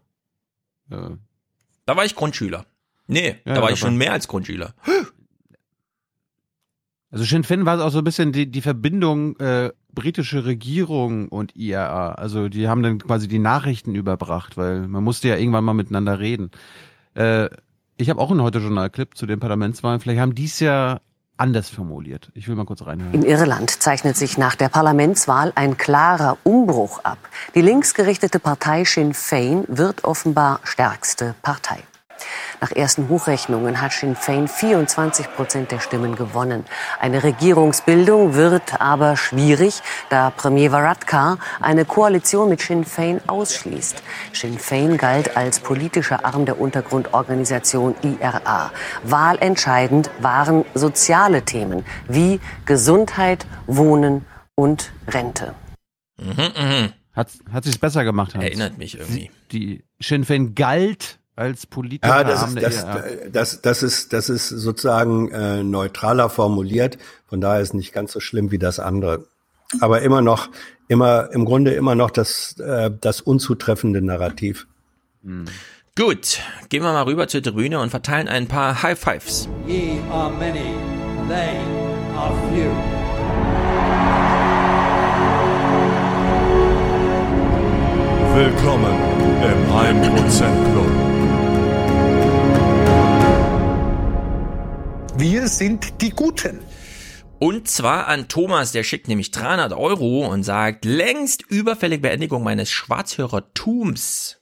Äh, 0.90 1.16
Da 1.86 1.97
war 1.97 2.05
ich 2.05 2.15
Grundschüler. 2.15 2.66
Nee, 3.07 3.36
Ja, 3.47 3.55
da 3.55 3.62
war 3.62 3.69
ja, 3.69 3.74
ich 3.74 3.78
schon 3.81 3.97
mehr 3.97 4.12
als 4.12 4.28
Grundschüler. 4.28 4.74
Also 7.11 7.24
Sinn 7.24 7.43
Fein 7.43 7.65
war 7.65 7.82
auch 7.82 7.90
so 7.90 7.99
ein 7.99 8.05
bisschen 8.05 8.32
die, 8.32 8.51
die 8.51 8.61
Verbindung 8.61 9.35
äh, 9.40 9.73
britische 9.95 10.45
Regierung 10.45 11.28
und 11.28 11.57
IRA. 11.57 12.12
Also 12.12 12.51
die 12.51 12.69
haben 12.69 12.82
dann 12.82 12.99
quasi 12.99 13.28
die 13.28 13.39
Nachrichten 13.39 13.95
überbracht, 13.95 14.59
weil 14.59 14.86
man 14.86 15.03
musste 15.03 15.28
ja 15.28 15.36
irgendwann 15.36 15.65
mal 15.65 15.73
miteinander 15.73 16.19
reden. 16.19 16.51
Äh, 17.19 17.51
ich 17.97 18.11
habe 18.11 18.20
auch 18.20 18.31
einen 18.31 18.43
Heute-Journal-Clip 18.43 19.16
zu 19.16 19.27
den 19.27 19.40
Parlamentswahlen. 19.40 20.01
Vielleicht 20.01 20.20
haben 20.20 20.35
die 20.35 20.45
es 20.45 20.61
ja 20.61 21.01
anders 21.36 21.69
formuliert. 21.69 22.31
Ich 22.35 22.49
will 22.49 22.55
mal 22.55 22.65
kurz 22.65 22.85
reinhören. 22.86 23.12
In 23.12 23.24
Irland 23.24 23.70
zeichnet 23.70 24.16
sich 24.16 24.39
nach 24.39 24.55
der 24.55 24.69
Parlamentswahl 24.69 25.53
ein 25.55 25.77
klarer 25.77 26.36
Umbruch 26.45 27.01
ab. 27.05 27.19
Die 27.55 27.62
linksgerichtete 27.62 28.39
Partei 28.39 28.85
Sinn 28.85 29.15
Fein 29.15 29.65
wird 29.69 30.05
offenbar 30.05 30.61
stärkste 30.65 31.35
Partei. 31.43 31.78
Nach 32.61 32.73
ersten 32.73 33.09
Hochrechnungen 33.09 33.81
hat 33.81 33.93
Sinn 33.93 34.16
Fein 34.16 34.49
24 34.49 35.32
Prozent 35.35 35.70
der 35.70 35.81
Stimmen 35.81 36.16
gewonnen. 36.16 36.65
Eine 37.01 37.23
Regierungsbildung 37.23 38.35
wird 38.35 38.81
aber 38.81 39.16
schwierig, 39.16 39.81
da 40.11 40.31
Premier 40.31 40.73
Varadkar 40.73 41.39
eine 41.61 41.85
Koalition 41.85 42.49
mit 42.49 42.61
Sinn 42.61 42.85
Fein 42.85 43.20
ausschließt. 43.27 44.03
Sinn 44.32 44.59
Fein 44.59 44.97
galt 44.97 45.36
als 45.36 45.61
politischer 45.61 46.24
Arm 46.24 46.47
der 46.47 46.61
Untergrundorganisation 46.61 47.95
IRA. 48.03 48.73
Wahlentscheidend 49.05 50.11
waren 50.20 50.65
soziale 50.74 51.43
Themen 51.43 51.85
wie 52.09 52.40
Gesundheit, 52.66 53.47
Wohnen 53.66 54.24
und 54.55 54.93
Rente. 55.07 55.55
Mhm, 56.20 56.53
mhm. 56.57 56.93
Hat, 57.12 57.31
hat 57.53 57.65
sich's 57.65 57.78
besser 57.78 58.05
gemacht, 58.05 58.35
Hans? 58.35 58.45
Erinnert 58.45 58.78
mich 58.78 58.99
irgendwie. 58.99 59.31
Die 59.51 59.85
Sinn 60.01 60.24
Fein 60.24 60.55
galt 60.55 61.18
als 61.39 61.66
politischer 61.66 62.19
Ja, 62.19 62.24
das 62.24 62.48
ist, 62.48 62.62
das, 62.62 62.86
das, 63.32 63.60
das 63.62 63.82
ist, 63.82 64.12
das 64.12 64.28
ist 64.28 64.48
sozusagen 64.48 65.31
äh, 65.31 65.62
neutraler 65.62 66.28
formuliert. 66.28 66.98
Von 67.27 67.40
daher 67.40 67.60
ist 67.60 67.74
nicht 67.74 67.93
ganz 67.93 68.12
so 68.12 68.20
schlimm 68.20 68.51
wie 68.51 68.59
das 68.59 68.81
andere. 68.81 69.27
Aber 69.81 70.02
immer 70.02 70.20
noch, 70.20 70.48
immer, 70.89 71.31
im 71.32 71.44
Grunde 71.44 71.74
immer 71.74 71.94
noch 71.94 72.10
das, 72.10 72.59
äh, 72.59 72.90
das 73.01 73.20
unzutreffende 73.20 74.02
Narrativ. 74.02 74.66
Gut, 75.97 76.40
gehen 76.69 76.82
wir 76.82 76.93
mal 76.93 77.02
rüber 77.02 77.28
zur 77.28 77.43
Tribüne 77.43 77.78
und 77.81 77.90
verteilen 77.90 78.28
ein 78.28 78.47
paar 78.48 78.82
High 78.82 78.98
Fives. 78.98 79.48
Ye 79.66 80.01
are 80.10 80.31
many, 80.31 80.74
they 81.28 81.59
are 82.16 82.35
few. 82.51 82.70
Willkommen 88.35 88.94
im 89.43 89.73
1% 89.73 90.73
Club. 90.73 91.07
Wir 95.19 95.49
sind 95.49 96.01
die 96.01 96.11
Guten. 96.11 96.61
Und 97.40 97.66
zwar 97.66 98.07
an 98.07 98.28
Thomas, 98.28 98.70
der 98.70 98.85
schickt 98.85 99.09
nämlich 99.09 99.32
300 99.32 99.73
Euro 99.73 100.24
und 100.28 100.45
sagt, 100.45 100.85
längst 100.85 101.43
überfällige 101.51 102.03
Beendigung 102.03 102.45
meines 102.45 102.70
Schwarzhörertums. 102.70 104.40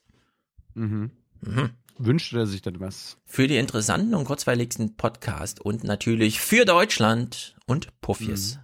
Mhm. 0.75 1.09
Mhm. 1.41 1.71
Wünschte 1.97 2.37
er 2.37 2.45
sich 2.45 2.61
denn 2.61 2.79
was? 2.79 3.17
Für 3.25 3.47
die 3.47 3.57
interessanten 3.57 4.13
und 4.13 4.25
kurzweiligsten 4.25 4.95
Podcast 4.97 5.59
und 5.59 5.83
natürlich 5.83 6.41
für 6.41 6.63
Deutschland 6.63 7.55
und 7.65 7.99
Puffies. 8.01 8.59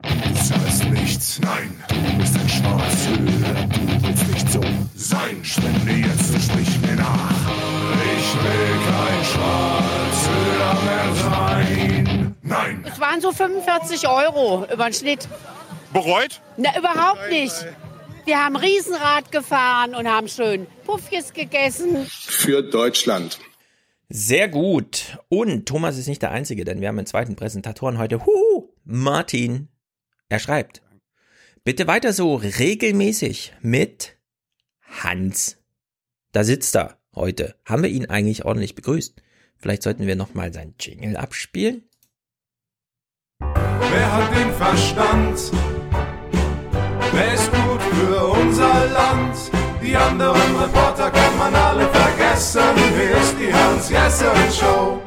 Du 0.00 0.34
zahlst 0.42 0.84
nichts, 0.86 1.38
nein, 1.40 1.84
du 1.88 2.16
bist 2.16 2.34
ein 2.34 2.48
Schwarzhörer, 2.48 3.66
du 3.66 4.02
willst 4.06 4.28
nicht 4.28 4.50
so 4.50 4.62
sein. 4.94 5.44
Spende 5.44 5.92
jetzt 5.92 6.32
und 6.32 6.42
sprich 6.42 6.80
mir 6.80 6.96
nach. 6.96 7.50
Ich 8.16 8.34
will 8.42 8.78
kein 8.86 9.24
Schwarzhörer 9.24 10.03
Nein. 12.42 12.84
Es 12.86 13.00
waren 13.00 13.20
so 13.20 13.32
45 13.32 14.08
Euro 14.08 14.66
über 14.72 14.84
den 14.84 14.92
Schnitt. 14.92 15.28
Bereut? 15.92 16.40
Na, 16.56 16.76
überhaupt 16.78 17.30
nicht. 17.30 17.54
Wir 18.24 18.42
haben 18.42 18.56
Riesenrad 18.56 19.32
gefahren 19.32 19.94
und 19.94 20.08
haben 20.08 20.28
schön 20.28 20.66
Puffjes 20.84 21.32
gegessen. 21.32 22.06
Für 22.06 22.62
Deutschland. 22.62 23.38
Sehr 24.08 24.48
gut. 24.48 25.18
Und 25.28 25.66
Thomas 25.66 25.98
ist 25.98 26.08
nicht 26.08 26.22
der 26.22 26.30
Einzige, 26.30 26.64
denn 26.64 26.80
wir 26.80 26.88
haben 26.88 26.98
einen 26.98 27.06
zweiten 27.06 27.36
Präsentatoren 27.36 27.98
heute. 27.98 28.24
Huhu, 28.24 28.68
Martin. 28.84 29.68
Er 30.28 30.38
schreibt, 30.38 30.82
bitte 31.64 31.86
weiter 31.86 32.12
so 32.12 32.36
regelmäßig 32.36 33.54
mit 33.60 34.16
Hans. 35.02 35.58
Da 36.32 36.44
sitzt 36.44 36.76
er 36.76 36.98
heute. 37.14 37.56
Haben 37.64 37.82
wir 37.82 37.90
ihn 37.90 38.06
eigentlich 38.06 38.44
ordentlich 38.44 38.74
begrüßt? 38.74 39.20
Vielleicht 39.58 39.82
sollten 39.82 40.06
wir 40.06 40.16
nochmal 40.16 40.52
sein 40.52 40.74
Jingle 40.78 41.16
abspielen? 41.16 41.84
Wer 43.40 44.12
hat 44.12 44.36
den 44.36 44.52
Verstand? 44.54 45.52
Wer 47.12 47.34
ist 47.34 47.50
gut 47.52 47.82
für 47.82 48.26
unser 48.26 48.86
Land? 48.88 49.36
Die 49.82 49.94
anderen 49.94 50.56
Reporter 50.56 51.10
kann 51.10 51.38
man 51.38 51.54
alle 51.54 51.88
vergessen. 51.88 52.62
Hier 52.96 53.16
ist 53.16 53.36
die 53.38 53.52
Hans-Jessen-Show. 53.52 55.00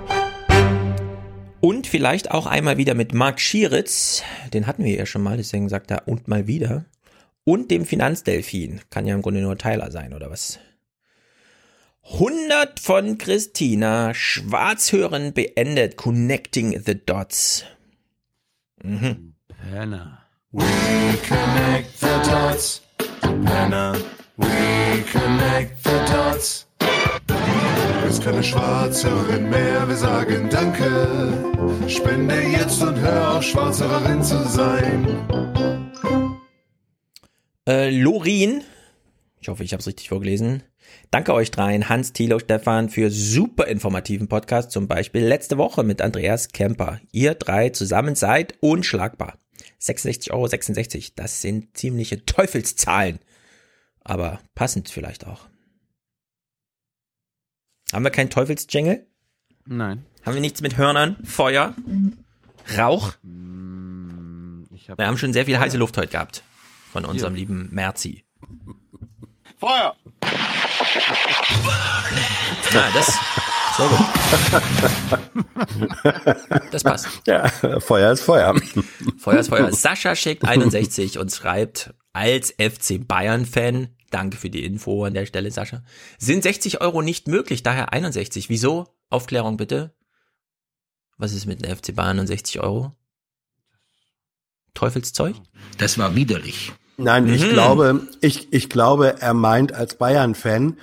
Und 1.59 1.87
vielleicht 1.87 2.31
auch 2.31 2.45
einmal 2.45 2.77
wieder 2.77 2.93
mit 2.93 3.13
Marc 3.13 3.41
Schieritz, 3.41 4.23
den 4.53 4.67
hatten 4.67 4.83
wir 4.83 4.95
ja 4.95 5.05
schon 5.05 5.23
mal, 5.23 5.37
deswegen 5.37 5.67
sagt 5.67 5.91
er 5.91 6.07
und 6.07 6.27
mal 6.27 6.47
wieder. 6.47 6.85
Und 7.43 7.71
dem 7.71 7.85
Finanzdelfin, 7.85 8.81
kann 8.89 9.05
ja 9.05 9.15
im 9.15 9.21
Grunde 9.21 9.41
nur 9.41 9.57
Tyler 9.57 9.91
sein, 9.91 10.13
oder 10.13 10.29
was? 10.29 10.59
100 12.09 12.79
von 12.79 13.17
Christina, 13.17 14.13
Schwarzhören 14.13 15.33
beendet, 15.33 15.97
Connecting 15.97 16.81
the 16.83 16.95
Dots. 17.05 17.65
Mhm. 18.81 19.33
Penner. 19.69 20.19
We 20.51 20.63
connect 21.27 21.99
the 21.99 22.07
dots, 22.29 22.81
Penner. 23.21 23.93
We 24.37 25.03
connect 25.11 25.83
the 25.83 25.99
dots. 26.11 26.65
Du 27.27 28.07
bist 28.07 28.23
keine 28.23 28.43
Schwarzhörerin 28.43 29.49
mehr, 29.49 29.87
wir 29.87 29.97
sagen 29.97 30.49
Danke. 30.49 31.89
Spende 31.89 32.41
jetzt 32.41 32.81
und 32.81 32.95
hör 32.95 33.37
auf, 33.37 33.43
Schwarzhörerin 33.43 34.23
zu 34.23 34.41
sein. 34.47 35.05
Äh, 37.67 37.89
Lorin, 37.89 38.63
ich 39.41 39.49
hoffe, 39.49 39.65
ich 39.65 39.73
habe 39.73 39.81
es 39.81 39.87
richtig 39.87 40.07
vorgelesen. 40.07 40.63
Danke 41.11 41.33
euch 41.33 41.51
dreien, 41.51 41.89
Hans, 41.89 42.13
Thilo, 42.13 42.39
Stefan, 42.39 42.89
für 42.89 43.09
super 43.09 43.67
informativen 43.67 44.27
Podcast, 44.27 44.71
zum 44.71 44.87
Beispiel 44.87 45.23
letzte 45.23 45.57
Woche 45.57 45.83
mit 45.83 46.01
Andreas 46.01 46.49
Kemper. 46.49 46.99
Ihr 47.11 47.33
drei 47.35 47.69
zusammen 47.69 48.15
seid 48.15 48.55
unschlagbar. 48.59 49.37
66,66 49.81 50.31
Euro, 50.31 51.13
das 51.15 51.41
sind 51.41 51.77
ziemliche 51.77 52.25
Teufelszahlen. 52.25 53.19
Aber 54.03 54.39
passend 54.55 54.89
vielleicht 54.89 55.27
auch. 55.27 55.47
Haben 57.93 58.03
wir 58.03 58.11
keinen 58.11 58.29
Teufelsjingle? 58.29 59.05
Nein. 59.65 60.05
Haben 60.25 60.33
wir 60.33 60.41
nichts 60.41 60.61
mit 60.61 60.77
Hörnern, 60.77 61.17
Feuer, 61.23 61.73
Rauch? 62.77 63.13
hab 64.89 64.97
wir 64.97 65.07
haben 65.07 65.17
schon 65.17 65.33
sehr 65.33 65.45
viel 65.45 65.59
heiße 65.59 65.77
Luft 65.77 65.97
heute 65.97 66.11
gehabt. 66.11 66.43
Von 66.91 67.05
unserem 67.05 67.35
lieben 67.35 67.69
Merzi. 67.71 68.23
Feuer! 69.57 69.95
Ah, 72.73 72.89
das. 72.93 73.17
Gut. 73.77 73.89
Das 76.71 76.83
passt. 76.83 77.07
Ja, 77.27 77.47
Feuer 77.79 78.11
ist 78.11 78.21
Feuer. 78.21 78.55
Feuer 79.17 79.39
ist 79.39 79.49
Feuer. 79.49 79.71
Sascha 79.71 80.15
schickt 80.15 80.45
61 80.45 81.19
und 81.19 81.31
schreibt 81.31 81.93
als 82.13 82.51
FC 82.51 83.05
Bayern-Fan, 83.07 83.95
danke 84.09 84.37
für 84.37 84.49
die 84.49 84.65
Info 84.65 85.05
an 85.05 85.13
der 85.13 85.25
Stelle, 85.25 85.51
Sascha, 85.51 85.83
sind 86.17 86.43
60 86.43 86.81
Euro 86.81 87.01
nicht 87.01 87.27
möglich, 87.27 87.63
daher 87.63 87.93
61. 87.93 88.49
Wieso? 88.49 88.93
Aufklärung 89.09 89.57
bitte. 89.57 89.93
Was 91.17 91.33
ist 91.33 91.45
mit 91.45 91.63
dem 91.63 91.75
FC 91.75 91.95
Bayern 91.95 92.19
und 92.19 92.27
60 92.27 92.59
Euro? 92.59 92.95
Teufelszeug? 94.73 95.35
Das 95.77 95.97
war 95.97 96.15
widerlich. 96.15 96.73
Nein, 96.97 97.31
ich 97.33 97.45
Mhm. 97.45 97.49
glaube, 97.53 98.07
ich, 98.21 98.51
ich 98.51 98.69
glaube, 98.69 99.21
er 99.21 99.33
meint 99.33 99.71
als 99.73 99.95
Bayern-Fan, 99.95 100.77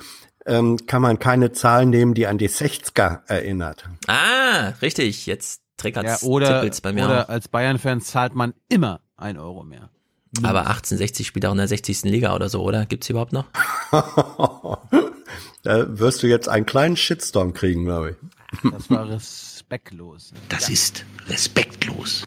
ähm, 0.46 0.86
kann 0.86 1.02
man 1.02 1.18
keine 1.18 1.52
Zahl 1.52 1.86
nehmen, 1.86 2.14
die 2.14 2.26
an 2.26 2.38
die 2.38 2.48
60er 2.48 3.22
erinnert. 3.26 3.88
Ah, 4.06 4.68
richtig. 4.82 5.26
Jetzt 5.26 5.62
trickert's 5.76 6.22
Ja, 6.22 6.28
oder 6.28 6.68
bei 6.82 6.92
mir 6.92 7.04
oder 7.06 7.24
auch. 7.24 7.28
als 7.30 7.48
Bayern-Fan 7.48 8.00
zahlt 8.00 8.34
man 8.34 8.54
immer 8.68 9.00
ein 9.16 9.38
Euro 9.38 9.64
mehr. 9.64 9.90
Aber 10.42 10.60
1860 10.66 11.26
spielt 11.26 11.46
auch 11.46 11.52
in 11.52 11.58
der 11.58 11.68
60. 11.68 12.02
Liga 12.10 12.34
oder 12.34 12.48
so, 12.48 12.62
oder? 12.62 12.86
Gibt's 12.86 13.08
überhaupt 13.08 13.32
noch? 13.32 13.46
Da 15.62 15.98
wirst 15.98 16.22
du 16.22 16.26
jetzt 16.26 16.46
einen 16.48 16.66
kleinen 16.66 16.94
Shitstorm 16.96 17.54
kriegen, 17.54 17.86
glaube 17.86 18.10
ich. 18.10 18.70
Das 18.70 18.90
war 18.90 19.08
respektlos. 19.08 20.32
Das 20.50 20.68
ist 20.68 21.06
respektlos. 21.28 22.24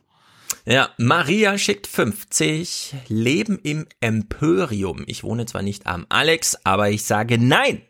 Ja, 0.69 0.93
Maria 0.97 1.57
schickt 1.57 1.87
50. 1.87 2.93
Leben 3.07 3.57
im 3.63 3.87
Emporium. 4.01 5.05
Ich 5.07 5.23
wohne 5.23 5.45
zwar 5.45 5.61
nicht 5.61 5.87
am 5.87 6.05
Alex, 6.09 6.57
aber 6.65 6.89
ich 6.89 7.05
sage 7.05 7.37
nein. 7.37 7.83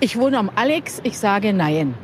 Ich 0.00 0.18
wohne 0.18 0.38
am 0.38 0.50
Alex, 0.50 1.00
ich 1.02 1.16
sage 1.16 1.54
nein. 1.54 1.94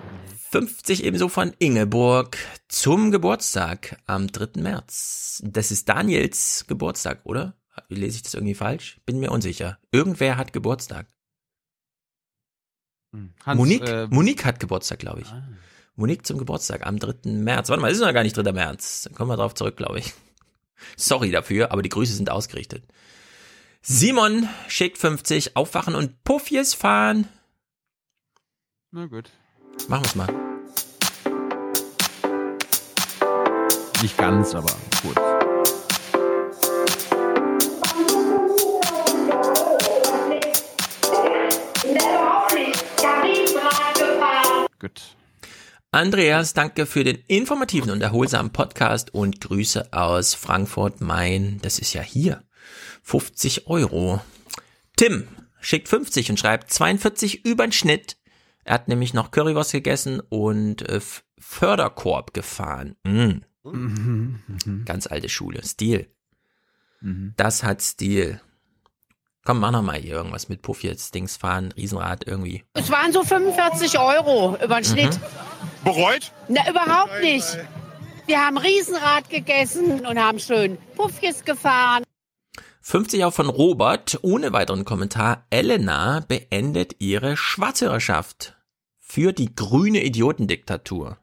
50 0.53 1.05
ebenso 1.05 1.29
von 1.29 1.53
Ingeborg 1.59 2.39
zum 2.69 3.11
Geburtstag 3.11 4.01
am 4.07 4.29
3. 4.29 4.63
März. 4.63 5.43
Das 5.45 5.71
ist 5.71 5.87
Daniels 5.87 6.65
Geburtstag, 6.67 7.21
oder? 7.25 7.59
Lese 7.91 8.17
ich 8.17 8.23
das 8.23 8.33
irgendwie 8.33 8.55
falsch? 8.55 9.03
Bin 9.05 9.21
mir 9.21 9.31
unsicher. 9.31 9.79
Irgendwer 9.93 10.39
hat 10.39 10.55
Geburtstag. 10.55 11.09
Hans, 13.45 13.59
Monique, 13.59 13.87
äh, 13.87 14.07
Monique 14.07 14.47
hat 14.47 14.61
Geburtstag, 14.61 15.01
glaube 15.01 15.21
ich. 15.21 15.29
Monique 16.01 16.27
zum 16.27 16.39
Geburtstag 16.39 16.87
am 16.87 16.99
3. 16.99 17.31
März. 17.31 17.69
Warte 17.69 17.83
mal, 17.83 17.91
es 17.91 17.99
ist 17.99 18.03
noch 18.03 18.15
gar 18.15 18.23
nicht 18.23 18.35
3. 18.35 18.53
März. 18.53 19.03
Dann 19.03 19.15
kommen 19.15 19.31
wir 19.31 19.37
drauf 19.37 19.55
zurück, 19.55 19.77
glaube 19.77 19.99
ich. 19.99 20.15
Sorry 20.97 21.31
dafür, 21.31 21.73
aber 21.73 21.83
die 21.83 21.91
Grüße 21.91 22.15
sind 22.15 22.31
ausgerichtet. 22.31 22.85
Simon 23.83 24.49
schickt 24.67 24.97
50, 24.97 25.57
aufwachen 25.57 25.95
und 25.95 26.25
Puffies 26.25 26.73
fahren. 26.73 27.29
Na 28.93 29.07
gut. 29.07 29.31
Machen 29.89 30.05
wir's 30.05 30.15
mal. 30.15 30.29
Nicht 34.01 34.17
ganz, 34.17 34.55
aber 34.55 34.73
gut. 35.03 35.17
Gut. 44.79 45.20
Andreas, 45.93 46.55
danke 46.55 46.87
für 46.87 47.03
den 47.03 47.19
informativen 47.27 47.91
und 47.91 48.01
erholsamen 48.01 48.53
Podcast 48.53 49.13
und 49.13 49.41
Grüße 49.41 49.93
aus 49.93 50.35
Frankfurt 50.35 51.01
Main. 51.01 51.59
Das 51.63 51.81
ist 51.81 51.95
ja 51.95 52.01
hier. 52.01 52.45
50 53.03 53.67
Euro. 53.67 54.21
Tim 54.95 55.27
schickt 55.61 55.89
50 55.89 56.31
und 56.31 56.39
schreibt 56.39 56.73
42 56.73 57.45
übern 57.45 57.73
Schnitt. 57.73 58.19
Er 58.63 58.75
hat 58.75 58.87
nämlich 58.87 59.15
noch 59.15 59.33
Currywurst 59.33 59.73
gegessen 59.73 60.21
und 60.21 60.89
äh, 60.89 61.01
Förderkorb 61.41 62.35
gefahren. 62.35 62.95
Mm. 63.03 63.41
Mhm. 63.65 64.85
Ganz 64.85 65.09
alte 65.09 65.29
Schule. 65.29 65.65
Stil. 65.65 66.15
Mhm. 67.01 67.35
Das 67.37 67.65
hat 67.65 67.83
Stil. 67.83 68.41
Komm, 69.45 69.59
mach 69.59 69.73
noch 69.73 69.83
mal 69.83 69.99
hier 69.99 70.15
irgendwas 70.15 70.49
mit 70.49 70.63
Puff 70.63 70.85
jetzt, 70.85 71.17
Dings 71.17 71.37
fahren, 71.37 71.73
Riesenrad 71.73 72.29
irgendwie. 72.29 72.63
Es 72.75 72.91
waren 72.91 73.13
so 73.13 73.25
45 73.25 73.99
Euro 73.99 74.57
über 74.63 74.77
den 74.77 74.85
Schnitt. 74.85 75.19
Bereut? 75.85 76.33
Na, 76.49 76.69
überhaupt 76.69 77.21
nicht. 77.23 77.59
Wir 78.27 78.45
haben 78.45 78.59
Riesenrad 78.59 79.29
gegessen 79.31 80.07
und 80.07 80.19
haben 80.19 80.39
schön 80.39 80.79
Puffjes 80.97 81.45
gefahren. 81.45 82.05
50 82.83 83.25
auch 83.25 83.33
von 83.33 83.49
Robert, 83.49 84.19
ohne 84.23 84.53
weiteren 84.53 84.85
Kommentar. 84.85 85.47
Elena 85.51 86.21
beendet 86.27 86.97
ihre 86.99 87.37
Schwarzhörerschaft 87.37 88.57
für 88.99 89.33
die 89.33 89.55
grüne 89.55 90.05
Idiotendiktatur. 90.05 91.19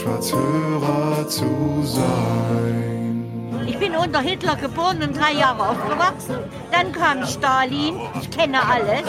Schwarzhörer 0.00 1.28
zu 1.28 1.82
sein. 1.84 3.66
Ich 3.66 3.78
bin 3.78 3.94
unter 3.94 4.20
Hitler 4.20 4.56
geboren 4.56 5.02
und 5.02 5.14
drei 5.14 5.32
Jahre 5.34 5.68
aufgewachsen. 5.68 6.36
Dann 6.72 6.92
kam 6.92 7.26
Stalin, 7.26 7.96
ich 8.18 8.30
kenne 8.30 8.66
alles. 8.66 9.02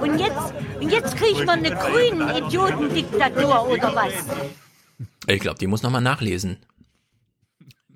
Und 0.00 0.20
jetzt, 0.20 0.54
und 0.80 0.90
jetzt 0.90 1.16
kriegt 1.16 1.44
man 1.44 1.64
eine 1.64 1.74
grüne 1.74 2.38
Idiotendiktatur 2.38 3.68
oder 3.68 3.92
was? 3.94 4.12
Ich 5.26 5.40
glaube, 5.40 5.58
die 5.58 5.66
muss 5.66 5.82
noch 5.82 5.90
mal 5.90 6.00
nachlesen. 6.00 6.58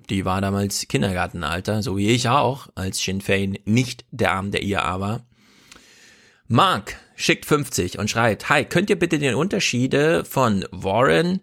Die 0.09 0.25
war 0.25 0.41
damals 0.41 0.89
Kindergartenalter, 0.89 1.81
so 1.83 1.95
wie 1.95 2.09
ich 2.09 2.27
auch, 2.27 2.67
als 2.75 2.99
Sinn 2.99 3.21
Fein 3.21 3.57
nicht 3.63 4.03
der 4.11 4.33
Arm 4.33 4.51
der 4.51 4.63
IAA 4.63 4.99
war. 4.99 5.25
Mark 6.47 6.97
schickt 7.15 7.45
50 7.45 7.97
und 7.97 8.09
schreibt, 8.09 8.49
Hi, 8.49 8.65
könnt 8.65 8.89
ihr 8.89 8.99
bitte 8.99 9.19
den 9.19 9.35
Unterschiede 9.35 10.25
von 10.25 10.65
Warren, 10.71 11.41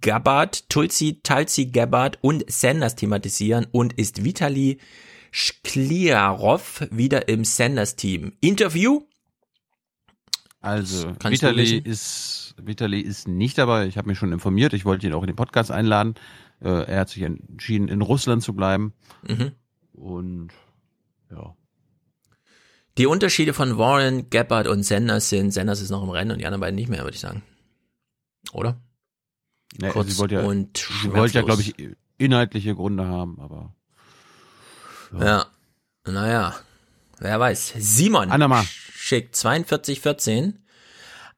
Gabbard, 0.00 0.68
Tulsi, 0.68 1.20
Tulsi 1.22 1.66
Gabbard 1.66 2.18
und 2.20 2.50
Sanders 2.50 2.96
thematisieren 2.96 3.66
und 3.72 3.94
ist 3.94 4.24
Vitali 4.24 4.78
Skliarov 5.32 6.86
wieder 6.90 7.28
im 7.28 7.44
Sanders-Team? 7.44 8.32
Interview? 8.40 9.02
Also, 10.60 11.12
Kannst 11.18 11.42
du 11.42 11.48
Vitali 11.48 11.78
ist, 11.78 12.54
Vitali 12.60 13.00
ist 13.00 13.28
nicht 13.28 13.56
dabei. 13.58 13.86
Ich 13.86 13.96
habe 13.96 14.08
mich 14.08 14.18
schon 14.18 14.32
informiert. 14.32 14.72
Ich 14.72 14.84
wollte 14.84 15.06
ihn 15.06 15.12
auch 15.14 15.22
in 15.22 15.28
den 15.28 15.36
Podcast 15.36 15.70
einladen. 15.70 16.14
Äh, 16.60 16.84
er 16.84 17.00
hat 17.00 17.08
sich 17.08 17.22
entschieden, 17.22 17.88
in 17.88 18.02
Russland 18.02 18.42
zu 18.42 18.54
bleiben. 18.54 18.92
Mhm. 19.26 19.52
Und 19.92 20.48
ja. 21.30 21.54
Die 22.98 23.06
Unterschiede 23.06 23.54
von 23.54 23.78
Warren, 23.78 24.28
Gabbard 24.28 24.66
und 24.66 24.82
Sanders 24.82 25.28
sind, 25.28 25.52
Sanders 25.52 25.80
ist 25.80 25.90
noch 25.90 26.02
im 26.02 26.10
Rennen 26.10 26.32
und 26.32 26.38
die 26.38 26.46
anderen 26.46 26.60
beiden 26.60 26.74
nicht 26.74 26.88
mehr, 26.88 27.04
würde 27.04 27.14
ich 27.14 27.20
sagen. 27.20 27.42
Oder? 28.52 28.80
Nee, 29.76 29.90
Kurz 29.90 30.10
sie 30.10 30.18
wollte 30.18 30.34
ja, 30.36 30.40
und 30.42 30.88
sie 31.02 31.12
wollte 31.12 31.34
ja, 31.34 31.42
glaube 31.42 31.62
ich, 31.62 31.74
inhaltliche 32.16 32.74
Gründe 32.74 33.06
haben, 33.06 33.38
aber. 33.40 33.74
Ja. 35.18 35.46
Naja. 36.06 36.54
Wer 37.18 37.40
weiß. 37.40 37.74
Simon 37.78 38.30
Annema. 38.30 38.64
schickt 38.64 39.36
4214. 39.36 40.58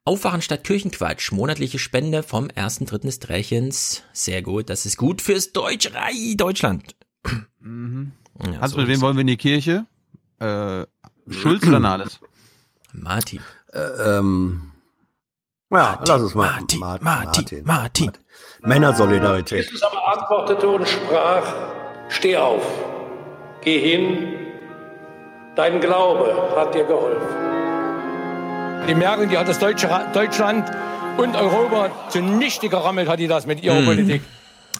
Aufwachen 0.04 0.42
statt 0.42 0.64
Kirchenquatsch. 0.64 1.32
Monatliche 1.32 1.78
Spende 1.78 2.22
vom 2.22 2.50
ersten 2.50 2.86
Dritten 2.86 3.06
des 3.06 3.18
Drechens. 3.18 4.02
Sehr 4.12 4.42
gut. 4.42 4.70
Das 4.70 4.86
ist 4.86 4.96
gut 4.96 5.22
fürs 5.22 5.52
Deutschrei 5.52 6.34
Deutschland. 6.36 6.94
Mhm. 7.60 8.12
Ja, 8.44 8.60
also 8.60 8.76
so 8.76 8.80
mit 8.80 8.88
wem 8.88 9.00
wollen 9.00 9.16
wir 9.16 9.22
in 9.22 9.26
die 9.26 9.36
Kirche? 9.36 9.86
Äh, 10.38 10.86
Schulz 11.28 11.66
oder 11.66 11.80
Nahles? 11.80 12.20
Martin. 12.92 13.40
Äh, 13.72 13.78
ähm, 14.18 14.69
ja, 15.70 16.00
lass 16.06 16.22
es 16.22 16.34
mal. 16.34 16.50
Martin, 16.50 16.80
Martin, 16.80 17.04
Martin, 17.04 17.64
Martin. 17.64 18.12
Männersolidarität. 18.62 19.64
Jesus 19.66 19.82
aber 19.82 20.12
antwortete 20.18 20.68
und 20.68 20.86
sprach, 20.88 21.42
steh 22.08 22.36
auf, 22.36 22.62
geh 23.62 23.78
hin, 23.78 24.36
dein 25.56 25.80
Glaube 25.80 26.52
hat 26.56 26.74
dir 26.74 26.84
geholfen. 26.84 27.26
Die 28.88 28.94
Merkel, 28.94 29.28
die 29.28 29.38
hat 29.38 29.48
das 29.48 29.58
Deutsche, 29.58 29.88
Deutschland 30.12 30.70
und 31.16 31.36
Europa 31.36 31.90
zunichte 32.08 32.68
gerammelt, 32.68 33.08
hat 33.08 33.18
die 33.20 33.28
das 33.28 33.46
mit 33.46 33.62
ihrer 33.62 33.80
Mhm. 33.80 33.84
Politik. 33.84 34.22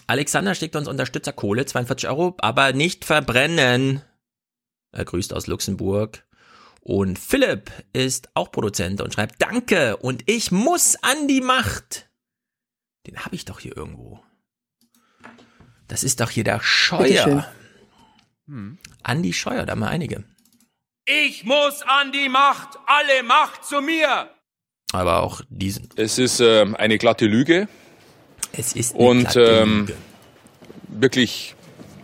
Alexander 0.07 0.55
schickt 0.55 0.75
uns 0.75 0.87
Unterstützer 0.87 1.31
Kohle, 1.31 1.65
42 1.65 2.09
Euro, 2.09 2.35
aber 2.39 2.73
nicht 2.73 3.05
verbrennen. 3.05 4.01
Er 4.91 5.05
grüßt 5.05 5.33
aus 5.33 5.47
Luxemburg. 5.47 6.25
Und 6.83 7.19
Philipp 7.19 7.71
ist 7.93 8.29
auch 8.33 8.51
Produzent 8.51 9.01
und 9.01 9.13
schreibt 9.13 9.41
Danke 9.41 9.97
und 9.97 10.23
ich 10.25 10.51
muss 10.51 10.95
an 11.03 11.27
die 11.27 11.41
Macht. 11.41 12.09
Den 13.07 13.23
habe 13.23 13.35
ich 13.35 13.45
doch 13.45 13.59
hier 13.59 13.77
irgendwo. 13.77 14.19
Das 15.87 16.03
ist 16.03 16.19
doch 16.19 16.29
hier 16.29 16.43
der. 16.43 16.59
Scheuer. 16.61 17.51
Andi 19.03 19.33
Scheuer, 19.33 19.65
da 19.65 19.71
haben 19.71 19.79
wir 19.79 19.89
einige. 19.89 20.23
Ich 21.05 21.43
muss 21.43 21.81
an 21.83 22.11
die 22.11 22.29
Macht, 22.29 22.77
alle 22.85 23.23
Macht 23.23 23.65
zu 23.65 23.81
mir. 23.81 24.29
Aber 24.91 25.23
auch 25.23 25.41
diesen. 25.49 25.89
Es 25.95 26.17
ist 26.17 26.39
ähm, 26.39 26.75
eine 26.75 26.97
glatte 26.97 27.25
Lüge. 27.25 27.67
Es 28.51 28.73
ist 28.73 28.95
eine 28.95 29.03
und 29.03 29.19
glatte 29.21 29.41
ähm, 29.41 29.79
Lüge. 29.87 29.97
wirklich 30.87 31.55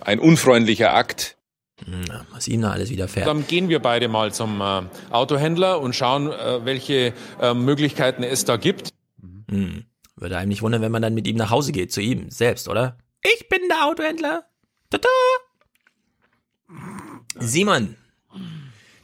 ein 0.02 0.20
unfreundlicher 0.20 0.94
Akt. 0.94 1.37
Na, 1.86 2.26
was 2.32 2.48
ihm 2.48 2.62
da 2.62 2.72
alles 2.72 2.90
widerfährt. 2.90 3.28
Dann 3.28 3.46
gehen 3.46 3.70
wir 3.70 3.80
beide 3.80 4.08
mal 4.08 4.34
zum 4.34 4.62
äh, 4.62 4.82
Autohändler 5.12 5.80
und 5.80 5.96
schauen, 5.96 6.32
äh, 6.32 6.66
welche 6.66 7.14
äh, 7.40 7.54
Möglichkeiten 7.54 8.24
es 8.24 8.46
da 8.46 8.58
gibt. 8.58 8.94
Hm. 9.50 9.86
Würde 10.16 10.38
einem 10.38 10.50
nicht 10.50 10.64
wundern, 10.64 10.82
wenn 10.82 10.92
man 10.92 11.04
dann 11.04 11.14
mit 11.14 11.28
ihm 11.28 11.36
nach 11.36 11.52
Hause 11.52 11.72
geht, 11.72 11.92
zu 11.94 12.02
ihm 12.02 12.32
selbst, 12.32 12.68
oder? 12.68 12.98
Ich 13.24 13.48
bin 13.50 13.60
der 13.70 13.86
Autohändler. 13.86 14.46
Tada! 14.90 15.08
Simon, 17.40 17.96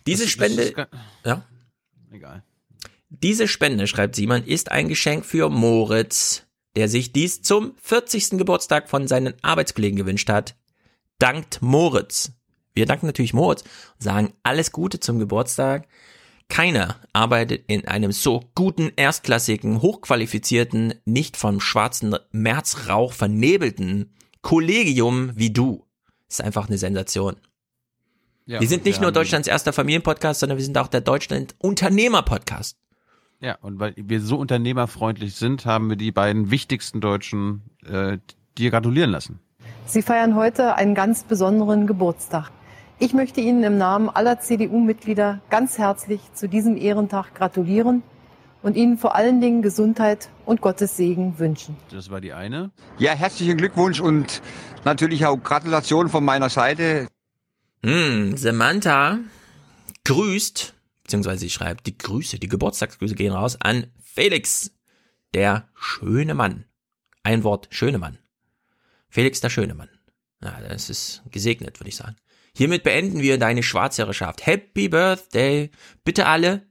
diese 0.08 0.24
Das- 0.24 0.26
das 0.26 0.32
Spende, 0.32 0.72
ga- 0.74 0.88
ja, 1.24 1.46
Egal. 2.12 2.44
diese 3.10 3.48
Spende, 3.48 3.88
schreibt 3.88 4.16
Simon, 4.16 4.44
ist 4.44 4.72
ein 4.72 4.88
Geschenk 4.90 5.26
für 5.26 5.50
Moritz, 5.50 6.44
der 6.76 6.90
sich 6.90 7.14
dies 7.14 7.42
zum 7.44 7.76
40. 7.82 8.38
Geburtstag 8.40 8.90
von 8.90 9.08
seinen 9.08 9.36
Arbeitskollegen 9.44 9.98
gewünscht 9.98 10.30
hat. 10.30 10.56
Dankt 11.20 11.62
Moritz. 11.62 12.32
Wir 12.74 12.86
danken 12.86 13.06
natürlich 13.06 13.34
Moritz 13.34 13.62
und 13.62 14.04
sagen 14.04 14.34
alles 14.44 14.72
Gute 14.72 15.00
zum 15.00 15.20
Geburtstag. 15.20 15.88
Keiner 16.50 16.98
arbeitet 17.14 17.64
in 17.68 17.88
einem 17.88 18.12
so 18.12 18.42
guten, 18.56 18.92
erstklassigen, 18.96 19.82
hochqualifizierten, 19.82 20.94
nicht 21.06 21.38
vom 21.38 21.60
schwarzen 21.60 22.16
Märzrauch 22.32 23.14
vernebelten 23.14 24.14
Kollegium 24.42 25.32
wie 25.36 25.52
du. 25.52 25.86
Ist 26.30 26.42
einfach 26.42 26.68
eine 26.68 26.78
Sensation. 26.78 27.38
Ja, 28.46 28.60
wir 28.60 28.68
sind 28.68 28.86
nicht 28.86 29.00
wir 29.00 29.04
nur 29.04 29.12
Deutschlands 29.12 29.48
erster 29.48 29.72
Familienpodcast, 29.72 30.42
sondern 30.42 30.58
wir 30.58 30.66
sind 30.66 30.78
auch 30.78 30.88
der 30.88 31.02
Deutschland 31.02 31.56
Unternehmer-Podcast. 31.60 32.78
Ja, 33.40 33.58
und 33.62 33.80
weil 33.80 33.94
wir 33.98 34.22
so 34.22 34.38
unternehmerfreundlich 34.38 35.36
sind, 35.36 35.66
haben 35.66 35.90
wir 35.90 35.96
die 35.96 36.12
beiden 36.12 36.52
wichtigsten 36.52 37.02
Deutschen 37.02 37.62
äh, 37.86 38.18
dir 38.58 38.72
gratulieren 38.72 39.12
lassen. 39.12 39.40
Sie 39.86 40.02
feiern 40.02 40.36
heute 40.36 40.76
einen 40.76 40.96
ganz 40.96 41.24
besonderen 41.24 41.88
Geburtstag. 41.88 42.52
Ich 43.00 43.14
möchte 43.14 43.42
Ihnen 43.42 43.64
im 43.64 43.78
Namen 43.78 44.10
aller 44.10 44.40
CDU-Mitglieder 44.40 45.42
ganz 45.50 45.78
herzlich 45.78 46.22
zu 46.34 46.48
diesem 46.48 46.78
Ehrentag 46.78 47.34
gratulieren 47.34 48.04
und 48.62 48.78
Ihnen 48.78 48.98
vor 48.98 49.16
allen 49.16 49.42
Dingen 49.42 49.62
Gesundheit 49.62 50.30
und 50.46 50.62
Gottes 50.62 50.96
Segen 50.96 51.38
wünschen. 51.40 51.76
Das 51.92 52.10
war 52.12 52.22
die 52.22 52.34
eine. 52.34 52.72
Ja, 53.00 53.14
herzlichen 53.14 53.58
Glückwunsch 53.58 54.00
und 54.00 54.42
natürlich 54.86 55.26
auch 55.26 55.38
Gratulation 55.38 56.08
von 56.08 56.24
meiner 56.24 56.50
Seite. 56.50 57.08
Hm, 57.84 58.38
Samantha 58.38 59.20
grüßt, 60.06 60.74
beziehungsweise 61.04 61.40
sie 61.40 61.50
schreibt, 61.50 61.88
die 61.88 61.98
Grüße, 61.98 62.40
die 62.40 62.48
Geburtstagsgrüße 62.48 63.16
gehen 63.16 63.34
raus 63.34 63.58
an 63.60 63.88
Felix, 64.02 64.72
der 65.34 65.68
schöne 65.74 66.36
Mann. 66.36 66.66
Ein 67.24 67.44
Wort, 67.44 67.68
schöne 67.72 67.98
Mann. 67.98 68.20
Felix, 69.10 69.42
der 69.42 69.50
schöne 69.50 69.74
Mann. 69.74 69.90
Ja, 70.42 70.60
das 70.70 70.90
ist 70.90 71.24
gesegnet, 71.32 71.80
würde 71.80 71.90
ich 71.90 71.96
sagen. 71.96 72.16
Hiermit 72.56 72.84
beenden 72.84 73.22
wir 73.22 73.40
deine 73.40 73.64
Schwarzhörerschaft. 73.64 74.46
Happy 74.46 74.88
Birthday. 74.88 75.72
Bitte 76.04 76.28
alle. 76.28 76.62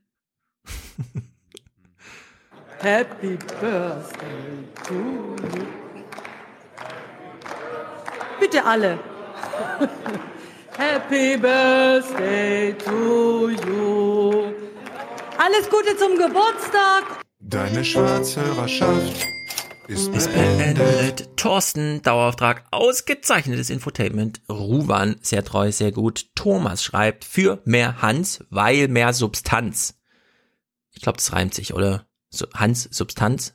Happy 2.79 3.37
Birthday 3.61 4.65
to 4.87 4.95
you. 4.95 5.67
Bitte 8.39 8.65
alle. 8.65 8.99
Happy 10.77 11.37
Birthday 11.37 12.75
to 12.75 13.51
you. 13.51 14.55
Alles 15.37 15.69
Gute 15.69 15.97
zum 15.97 16.17
Geburtstag. 16.17 17.25
Deine 17.41 17.85
Schwarzhörerschaft 17.85 19.27
ist 19.89 20.09
Ist 20.09 20.33
beendet. 20.33 21.37
Thorsten, 21.37 22.03
Dauerauftrag, 22.03 22.65
ausgezeichnetes 22.71 23.71
Infotainment. 23.71 24.41
Ruwan, 24.49 25.17
sehr 25.23 25.45
treu, 25.45 25.73
sehr 25.73 25.93
gut. 25.93 26.31
Thomas 26.35 26.85
schreibt, 26.85 27.25
für 27.25 27.61
mehr 27.65 28.01
Hans, 28.01 28.45
weil 28.51 28.89
mehr 28.89 29.13
Substanz. 29.13 29.99
Ich 30.93 31.03
glaube, 31.03 31.19
das 31.19 31.33
reimt 31.33 31.55
sich, 31.55 31.75
oder? 31.75 32.07
Hans, 32.55 32.85
Substanz. 32.85 33.55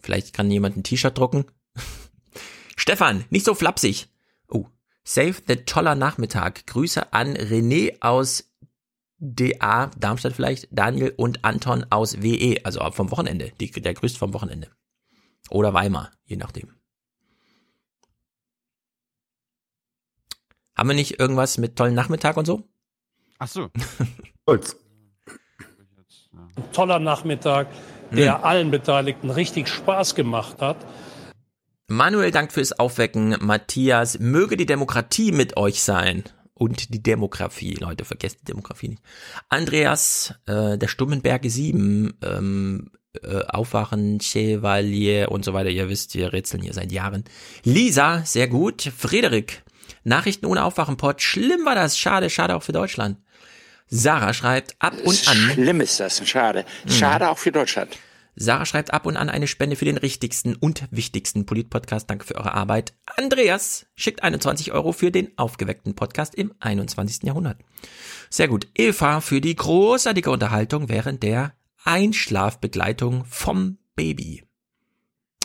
Vielleicht 0.00 0.32
kann 0.34 0.50
jemand 0.50 0.76
ein 0.76 0.82
T-Shirt 0.82 1.16
drucken. 1.16 1.44
Stefan, 2.76 3.24
nicht 3.30 3.44
so 3.44 3.54
flapsig. 3.54 4.08
Oh, 4.48 4.66
save 5.04 5.36
the 5.46 5.56
toller 5.56 5.94
Nachmittag. 5.94 6.66
Grüße 6.66 7.12
an 7.12 7.36
René 7.36 8.00
aus 8.00 8.50
DA, 9.18 9.90
Darmstadt 9.98 10.32
vielleicht, 10.32 10.68
Daniel 10.70 11.12
und 11.16 11.44
Anton 11.44 11.84
aus 11.90 12.22
WE, 12.22 12.64
also 12.64 12.90
vom 12.90 13.10
Wochenende. 13.10 13.52
Die, 13.60 13.70
der 13.70 13.94
grüßt 13.94 14.16
vom 14.16 14.32
Wochenende. 14.32 14.70
Oder 15.48 15.72
Weimar, 15.74 16.10
je 16.24 16.36
nachdem. 16.36 16.74
Haben 20.76 20.88
wir 20.88 20.94
nicht 20.94 21.18
irgendwas 21.18 21.58
mit 21.58 21.76
tollen 21.76 21.94
Nachmittag 21.94 22.36
und 22.36 22.46
so? 22.46 22.62
Ach 23.38 23.48
so. 23.48 23.70
Holz. 24.46 24.76
Ein 26.56 26.72
toller 26.72 26.98
Nachmittag, 26.98 27.68
der 28.10 28.44
allen 28.44 28.70
Beteiligten 28.70 29.30
richtig 29.30 29.68
Spaß 29.68 30.14
gemacht 30.14 30.60
hat. 30.60 30.76
Manuel 31.86 32.30
dankt 32.30 32.52
fürs 32.52 32.78
Aufwecken. 32.78 33.36
Matthias, 33.40 34.18
möge 34.20 34.56
die 34.56 34.66
Demokratie 34.66 35.32
mit 35.32 35.56
euch 35.56 35.82
sein. 35.82 36.24
Und 36.54 36.94
die 36.94 37.02
Demografie, 37.02 37.74
Leute, 37.74 38.04
vergesst 38.04 38.40
die 38.42 38.44
Demografie 38.44 38.88
nicht. 38.88 39.02
Andreas, 39.48 40.34
äh, 40.46 40.76
der 40.78 40.88
Stummenberge 40.88 41.48
7, 41.48 42.18
ähm, 42.22 42.90
äh, 43.22 43.42
Aufwachen, 43.48 44.20
Chevalier 44.20 45.30
und 45.30 45.44
so 45.44 45.52
weiter. 45.52 45.70
Ihr 45.70 45.88
wisst, 45.88 46.14
wir 46.14 46.32
rätseln 46.32 46.62
hier 46.62 46.72
seit 46.72 46.92
Jahren. 46.92 47.24
Lisa, 47.64 48.22
sehr 48.24 48.48
gut. 48.48 48.82
Frederik, 48.96 49.62
Nachrichten 50.04 50.46
ohne 50.46 50.64
Aufwachenpot. 50.64 51.20
Schlimm 51.20 51.64
war 51.64 51.74
das. 51.74 51.98
Schade, 51.98 52.30
schade 52.30 52.54
auch 52.54 52.62
für 52.62 52.72
Deutschland. 52.72 53.18
Sarah 53.88 54.32
schreibt 54.32 54.76
ab 54.78 54.94
und 55.04 55.28
an. 55.28 55.36
Schlimm 55.54 55.80
ist 55.80 55.98
das, 55.98 56.26
schade. 56.28 56.64
Schade 56.86 57.28
auch 57.28 57.38
für 57.38 57.50
Deutschland. 57.50 57.98
Sarah 58.36 58.64
schreibt 58.64 58.94
ab 58.94 59.04
und 59.04 59.16
an 59.16 59.28
eine 59.28 59.48
Spende 59.48 59.74
für 59.74 59.84
den 59.84 59.96
richtigsten 59.96 60.54
und 60.54 60.84
wichtigsten 60.92 61.44
Polit-Podcast. 61.44 62.08
Danke 62.08 62.24
für 62.24 62.36
eure 62.36 62.54
Arbeit. 62.54 62.94
Andreas 63.16 63.86
schickt 63.96 64.22
21 64.22 64.72
Euro 64.72 64.92
für 64.92 65.10
den 65.10 65.36
aufgeweckten 65.36 65.96
Podcast 65.96 66.36
im 66.36 66.54
21. 66.60 67.24
Jahrhundert. 67.24 67.58
Sehr 68.30 68.46
gut. 68.46 68.68
Eva 68.76 69.20
für 69.20 69.40
die 69.40 69.56
großartige 69.56 70.30
Unterhaltung 70.30 70.88
während 70.88 71.24
der 71.24 71.52
Einschlafbegleitung 71.84 73.24
vom 73.24 73.78
Baby. 73.94 74.44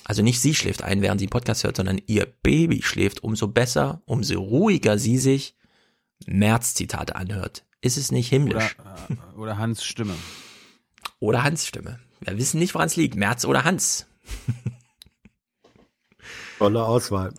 Also 0.04 0.22
nicht 0.22 0.40
sie 0.40 0.54
schläft 0.54 0.84
ein, 0.84 1.02
während 1.02 1.20
sie 1.20 1.26
einen 1.26 1.32
Podcast 1.32 1.64
hört, 1.64 1.78
sondern 1.78 2.00
ihr 2.06 2.26
Baby 2.26 2.82
schläft. 2.84 3.24
Umso 3.24 3.48
besser, 3.48 4.02
umso 4.06 4.40
ruhiger 4.40 5.00
sie 5.00 5.18
sich 5.18 5.56
März-Zitate 6.28 7.16
anhört. 7.16 7.66
Ist 7.82 7.98
es 7.98 8.12
nicht 8.12 8.30
himmlisch? 8.30 8.78
Oder, 8.80 9.08
äh, 9.10 9.38
oder 9.38 9.58
Hans 9.58 9.84
Stimme. 9.84 10.16
Oder 11.20 11.44
Hans 11.44 11.66
Stimme. 11.66 12.00
Wir 12.20 12.38
wissen 12.38 12.60
nicht, 12.60 12.74
woran 12.76 12.88
es 12.88 12.96
liegt. 12.96 13.16
Merz 13.16 13.46
oder 13.46 13.64
Hans. 13.64 14.08
Tolle 16.58 16.86
Auswahl. 16.86 17.34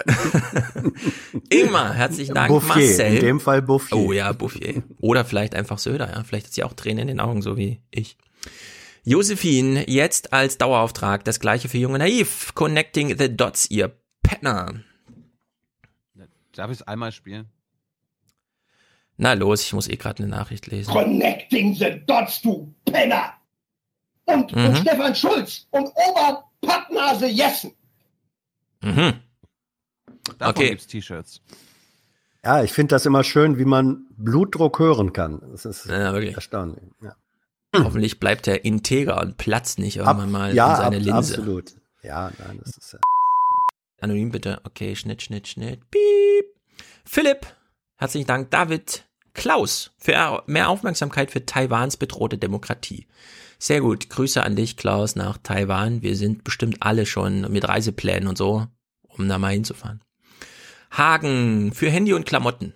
Ingmar, 1.48 1.94
herzlichen 1.94 2.34
Dank. 2.34 2.48
Bouffier, 2.48 2.68
Marcel. 2.68 3.14
in 3.14 3.20
dem 3.20 3.40
Fall 3.40 3.62
Bouffier. 3.62 3.96
Oh 3.96 4.12
ja, 4.12 4.30
Bouffier. 4.32 4.82
Oder 4.98 5.24
vielleicht 5.24 5.54
einfach 5.54 5.78
Söder, 5.78 6.10
ja. 6.12 6.22
Vielleicht 6.22 6.46
hat 6.46 6.52
sie 6.52 6.64
auch 6.64 6.74
Tränen 6.74 7.02
in 7.02 7.08
den 7.08 7.20
Augen, 7.20 7.40
so 7.40 7.56
wie 7.56 7.80
ich. 7.90 8.18
Josephine, 9.08 9.88
jetzt 9.88 10.32
als 10.32 10.58
Dauerauftrag. 10.58 11.24
Das 11.24 11.38
gleiche 11.38 11.68
für 11.68 11.78
Junge 11.78 11.98
Naiv. 12.00 12.52
Connecting 12.54 13.16
the 13.16 13.34
Dots, 13.34 13.70
ihr 13.70 13.92
Penner. 14.22 14.80
Darf 16.52 16.70
ich 16.72 16.80
es 16.80 16.82
einmal 16.88 17.12
spielen? 17.12 17.46
Na 19.16 19.34
los, 19.34 19.62
ich 19.62 19.72
muss 19.72 19.88
eh 19.88 19.96
gerade 19.96 20.24
eine 20.24 20.32
Nachricht 20.32 20.66
lesen. 20.66 20.90
Connecting 20.92 21.74
the 21.76 22.02
Dots, 22.04 22.42
du 22.42 22.74
Penner! 22.84 23.34
Und, 24.24 24.52
Mhm. 24.54 24.66
und 24.66 24.78
Stefan 24.78 25.14
Schulz 25.14 25.68
und 25.70 25.88
Oberpappnase 25.94 27.26
Jessen. 27.28 27.72
Mhm. 28.82 29.20
Davon 30.38 30.50
Okay. 30.56 30.70
gibt's 30.70 30.88
T-Shirts. 30.88 31.40
Ja, 32.44 32.64
ich 32.64 32.72
finde 32.72 32.96
das 32.96 33.06
immer 33.06 33.22
schön, 33.22 33.56
wie 33.56 33.64
man 33.64 34.06
Blutdruck 34.16 34.80
hören 34.80 35.12
kann. 35.12 35.40
Das 35.52 35.64
ist 35.64 35.86
Ja, 35.86 36.12
wirklich. 36.12 36.34
erstaunlich. 36.34 36.82
Ja, 37.00 37.14
Hoffentlich 37.84 38.20
bleibt 38.20 38.46
er 38.46 38.64
integer 38.64 39.20
und 39.20 39.36
platzt 39.36 39.78
nicht 39.78 39.96
irgendwann 39.96 40.30
mal 40.30 40.54
ja 40.54 40.70
in 40.70 40.76
seine 40.76 40.96
ab, 40.96 41.02
Linse. 41.02 41.34
absolut. 41.34 41.74
Ja, 42.02 42.30
nein, 42.38 42.60
das 42.62 42.76
ist 42.76 42.92
ja. 42.92 42.98
Anonym 44.00 44.30
bitte. 44.30 44.60
Okay, 44.64 44.94
Schnitt, 44.94 45.22
Schnitt, 45.22 45.48
Schnitt. 45.48 45.80
Piep. 45.90 46.46
Philipp, 47.04 47.46
herzlichen 47.96 48.26
Dank. 48.26 48.50
David, 48.50 49.04
Klaus, 49.34 49.92
für 49.98 50.42
mehr 50.46 50.68
Aufmerksamkeit 50.68 51.30
für 51.30 51.46
Taiwans 51.46 51.96
bedrohte 51.96 52.38
Demokratie. 52.38 53.06
Sehr 53.58 53.80
gut. 53.80 54.10
Grüße 54.10 54.42
an 54.42 54.56
dich, 54.56 54.76
Klaus, 54.76 55.16
nach 55.16 55.38
Taiwan. 55.38 56.02
Wir 56.02 56.16
sind 56.16 56.44
bestimmt 56.44 56.78
alle 56.82 57.06
schon 57.06 57.50
mit 57.52 57.66
Reiseplänen 57.66 58.28
und 58.28 58.36
so, 58.36 58.66
um 59.08 59.28
da 59.28 59.38
mal 59.38 59.52
hinzufahren. 59.52 60.02
Hagen, 60.90 61.72
für 61.72 61.90
Handy 61.90 62.12
und 62.12 62.26
Klamotten. 62.26 62.74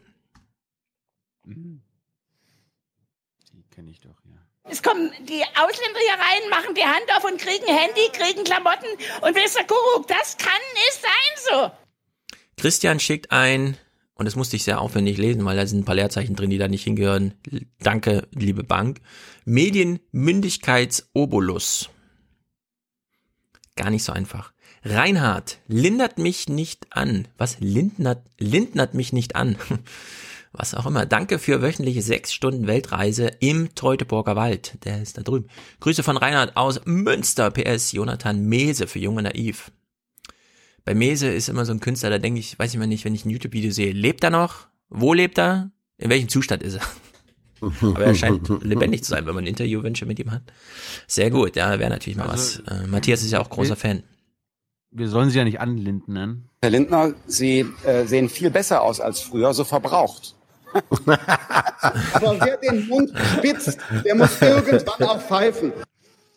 Die 1.44 1.80
kenne 3.70 3.90
ich 3.90 4.00
doch, 4.00 4.16
ja. 4.24 4.38
Es 4.70 4.82
kommen 4.82 5.12
die 5.20 5.42
Ausländer 5.42 6.00
hier 6.00 6.14
rein, 6.14 6.48
machen 6.48 6.74
die 6.76 6.84
Hand 6.84 7.04
auf 7.16 7.24
und 7.24 7.40
kriegen 7.40 7.66
Handy, 7.66 8.08
kriegen 8.12 8.44
Klamotten 8.44 8.86
und 9.20 9.36
ihr, 9.36 9.48
Kuckuck, 9.66 10.06
das 10.06 10.36
kann 10.38 10.60
nicht 10.74 11.02
sein 11.02 11.34
so. 11.50 11.72
Christian 12.56 13.00
schickt 13.00 13.32
ein, 13.32 13.76
und 14.14 14.26
das 14.26 14.36
musste 14.36 14.54
ich 14.54 14.62
sehr 14.64 14.82
aufwendig 14.82 15.16
lesen, 15.16 15.46
weil 15.46 15.56
da 15.56 15.66
sind 15.66 15.80
ein 15.80 15.86
paar 15.86 15.94
Leerzeichen 15.94 16.36
drin, 16.36 16.50
die 16.50 16.58
da 16.58 16.68
nicht 16.68 16.84
hingehören. 16.84 17.32
Danke, 17.78 18.28
liebe 18.32 18.62
Bank. 18.62 19.00
Medienmündigkeitsobolus. 19.46 21.88
Gar 23.76 23.88
nicht 23.88 24.04
so 24.04 24.12
einfach. 24.12 24.52
Reinhard, 24.84 25.56
lindert 25.68 26.18
mich 26.18 26.50
nicht 26.50 26.88
an. 26.90 27.28
Was? 27.38 27.60
Lindnert, 27.60 28.26
lindnert 28.38 28.92
mich 28.92 29.14
nicht 29.14 29.36
an. 29.36 29.56
Was 30.52 30.74
auch 30.74 30.86
immer. 30.86 31.06
Danke 31.06 31.38
für 31.38 31.62
wöchentliche 31.62 32.02
sechs 32.02 32.32
Stunden 32.32 32.66
Weltreise 32.66 33.28
im 33.38 33.74
Teutoburger 33.76 34.34
Wald. 34.34 34.84
Der 34.84 35.00
ist 35.00 35.16
da 35.16 35.22
drüben. 35.22 35.46
Grüße 35.78 36.02
von 36.02 36.16
Reinhard 36.16 36.56
aus 36.56 36.80
Münster. 36.86 37.50
PS 37.52 37.92
Jonathan 37.92 38.40
Mese 38.44 38.88
für 38.88 38.98
Junge 38.98 39.22
Naiv. 39.22 39.70
Bei 40.84 40.94
Mese 40.94 41.28
ist 41.28 41.48
immer 41.48 41.64
so 41.64 41.72
ein 41.72 41.78
Künstler, 41.80 42.10
da 42.10 42.18
denke 42.18 42.40
ich, 42.40 42.58
weiß 42.58 42.72
ich 42.72 42.78
mal 42.78 42.86
nicht, 42.88 43.04
wenn 43.04 43.14
ich 43.14 43.24
ein 43.24 43.30
YouTube-Video 43.30 43.70
sehe, 43.70 43.92
lebt 43.92 44.24
er 44.24 44.30
noch? 44.30 44.66
Wo 44.88 45.14
lebt 45.14 45.38
er? 45.38 45.70
In 45.98 46.10
welchem 46.10 46.28
Zustand 46.28 46.62
ist 46.64 46.76
er? 46.76 46.82
Aber 47.82 48.04
er 48.06 48.14
scheint 48.14 48.48
lebendig 48.64 49.04
zu 49.04 49.10
sein, 49.10 49.26
wenn 49.26 49.34
man 49.34 49.46
Interviewwünsche 49.46 50.06
mit 50.06 50.18
ihm 50.18 50.30
hat. 50.32 50.42
Sehr 51.06 51.30
gut, 51.30 51.54
ja, 51.56 51.78
wäre 51.78 51.90
natürlich 51.90 52.16
mal 52.16 52.28
Also, 52.28 52.60
was. 52.66 52.80
Äh, 52.82 52.86
Matthias 52.86 53.22
ist 53.22 53.30
ja 53.30 53.40
auch 53.40 53.50
großer 53.50 53.70
wir- 53.70 53.76
Fan. 53.76 54.02
Wir 54.92 55.08
sollen 55.08 55.30
sie 55.30 55.38
ja 55.38 55.44
nicht 55.44 55.60
anlinden 55.60 56.14
nennen. 56.14 56.48
Herr 56.62 56.70
Lindner, 56.70 57.14
Sie 57.26 57.64
äh, 57.84 58.06
sehen 58.06 58.28
viel 58.28 58.50
besser 58.50 58.82
aus 58.82 58.98
als 59.00 59.20
früher, 59.20 59.54
so 59.54 59.62
verbraucht. 59.62 60.34
Aber 62.12 62.36
wer 62.40 62.56
den 62.58 62.88
Mund 62.88 63.12
spitzt, 63.36 63.78
der 64.04 64.14
muss 64.14 64.40
irgendwann 64.40 65.08
auch 65.08 65.20
pfeifen. 65.20 65.72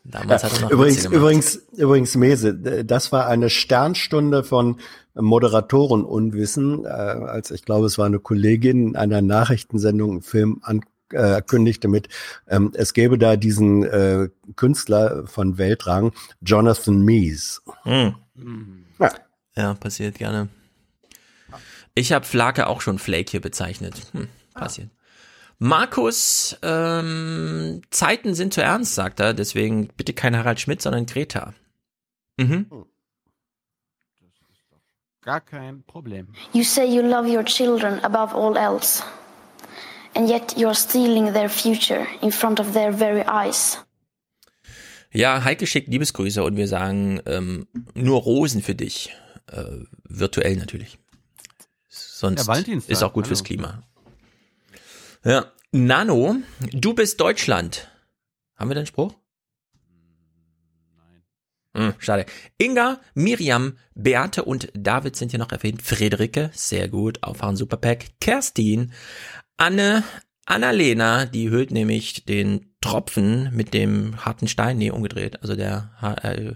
Damals 0.05 0.43
hat 0.43 0.53
er 0.53 0.61
noch 0.61 0.71
übrigens, 0.71 1.05
übrigens, 1.05 1.55
übrigens, 1.77 2.15
Mese, 2.15 2.53
das 2.83 3.11
war 3.11 3.27
eine 3.27 3.49
Sternstunde 3.49 4.43
von 4.43 4.77
Moderatorenunwissen, 5.15 6.85
äh, 6.85 6.87
als 6.87 7.51
ich 7.51 7.63
glaube, 7.63 7.85
es 7.85 7.97
war 7.97 8.07
eine 8.07 8.19
Kollegin 8.19 8.95
einer 8.95 9.21
Nachrichtensendung 9.21 10.11
einen 10.11 10.21
Film 10.21 10.59
an, 10.63 10.81
äh, 11.11 11.41
kündigte 11.41 11.87
mit, 11.87 12.09
ähm, 12.47 12.71
es 12.73 12.93
gäbe 12.93 13.17
da 13.17 13.37
diesen 13.37 13.83
äh, 13.83 14.29
Künstler 14.55 15.25
von 15.27 15.57
Weltrang, 15.57 16.11
Jonathan 16.41 17.01
Mies. 17.01 17.61
Hm. 17.83 18.15
Ja. 18.99 19.11
Ja, 19.55 19.73
passiert 19.75 20.17
gerne. 20.17 20.49
Ich 21.95 22.11
habe 22.11 22.25
Flake 22.25 22.67
auch 22.67 22.81
schon 22.81 22.99
Flake 22.99 23.31
hier 23.31 23.41
bezeichnet. 23.41 23.95
Hm, 24.13 24.27
passiert. 24.53 24.89
Markus, 25.59 26.57
ähm, 26.61 27.81
Zeiten 27.91 28.33
sind 28.33 28.53
zu 28.53 28.61
ernst, 28.61 28.95
sagt 28.95 29.19
er. 29.19 29.33
Deswegen 29.33 29.87
bitte 29.95 30.13
kein 30.13 30.35
Harald 30.35 30.59
Schmidt, 30.59 30.81
sondern 30.81 31.05
Greta. 31.05 31.53
Mhm. 32.37 32.65
Gar 35.21 35.39
kein 35.39 35.83
Problem. 35.83 36.27
You 36.51 36.63
say 36.63 36.85
you 36.85 37.01
love 37.01 37.29
your 37.29 37.45
children 37.45 38.03
above 38.03 38.35
all 38.35 38.57
else, 38.57 39.03
and 40.15 40.27
yet 40.27 40.53
you're 40.57 40.75
stealing 40.75 41.31
their 41.31 41.49
future 41.49 42.05
in 42.21 42.29
front 42.29 42.59
of 42.59 42.73
their 42.73 42.91
very 42.91 43.23
eyes. 43.25 43.77
Ja, 45.13 45.43
Heike 45.43 45.65
schickt 45.65 45.87
Liebesgrüße 45.87 46.43
und 46.43 46.57
wir 46.57 46.67
sagen 46.67 47.21
ähm, 47.25 47.67
nur 47.93 48.19
Rosen 48.19 48.61
für 48.61 48.75
dich. 48.75 49.15
Äh, 49.49 49.85
virtuell 50.03 50.57
natürlich. 50.57 50.97
Sonst 51.95 52.47
Ja, 52.47 52.55
ist 52.55 53.03
auch 53.03 53.13
gut 53.13 53.25
hallo. 53.25 53.29
fürs 53.29 53.43
Klima. 53.43 53.83
Ja, 55.23 55.51
Nano, 55.71 56.37
du 56.71 56.93
bist 56.93 57.19
Deutschland. 57.21 57.87
Haben 58.55 58.69
wir 58.71 58.75
den 58.75 58.85
Spruch? 58.87 59.13
Nein. 60.95 61.23
Hm, 61.75 61.93
schade. 61.99 62.25
Inga, 62.57 62.99
Miriam, 63.13 63.77
Beate 63.93 64.43
und 64.43 64.69
David 64.73 65.15
sind 65.15 65.31
hier 65.31 65.39
noch 65.39 65.51
erwähnt. 65.51 65.81
Friederike, 65.83 66.49
sehr 66.53 66.87
gut. 66.87 67.21
Auffahren 67.23 67.55
Superpack. 67.57 68.19
Kerstin, 68.19 68.91
Anne, 69.57 70.03
Annalena, 70.45 71.25
die 71.25 71.49
hüllt 71.51 71.71
nämlich 71.71 72.25
den 72.25 72.75
Tropfen 72.81 73.55
mit 73.55 73.73
dem 73.73 74.25
harten 74.25 74.47
Stein, 74.47 74.77
nee, 74.77 74.89
umgedreht. 74.91 75.41
Also 75.41 75.55
der 75.55 75.91
äh, 76.23 76.53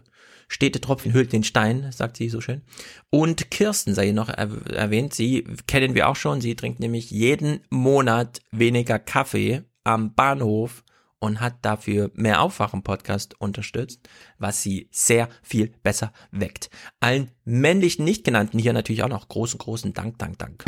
stete 0.48 0.82
Tropfen 0.82 1.14
hüllt 1.14 1.34
den 1.34 1.44
Stein, 1.44 1.92
sagt 1.92 2.18
sie 2.18 2.30
so 2.30 2.42
schön. 2.42 2.62
Und 3.10 3.52
Kirsten 3.52 3.94
sei 3.94 4.12
noch 4.12 4.30
er 4.30 4.50
erwähnt. 4.72 5.14
Sie 5.14 5.44
kennen 5.68 5.96
wir 5.96 6.08
auch 6.10 6.16
schon. 6.16 6.42
Sie 6.42 6.56
trinkt 6.56 6.80
nämlich 6.80 7.12
jeden 7.12 7.62
Monat 7.70 8.42
weniger 8.52 9.00
Kaffee 9.00 9.64
am 9.84 10.14
Bahnhof 10.14 10.84
und 11.20 11.40
hat 11.40 11.56
dafür 11.64 12.12
mehr 12.14 12.42
Aufwachen-Podcast 12.42 13.40
unterstützt, 13.40 14.08
was 14.38 14.62
sie 14.62 14.88
sehr 14.92 15.30
viel 15.42 15.74
besser 15.84 16.14
weckt. 16.32 16.70
Allen 17.00 17.32
männlichen 17.44 18.06
nicht 18.06 18.24
genannten 18.24 18.60
hier 18.60 18.74
natürlich 18.74 19.04
auch 19.04 19.10
noch 19.10 19.28
großen, 19.28 19.58
großen 19.58 19.94
Dank, 19.94 20.20
Dank, 20.20 20.38
Dank. 20.38 20.64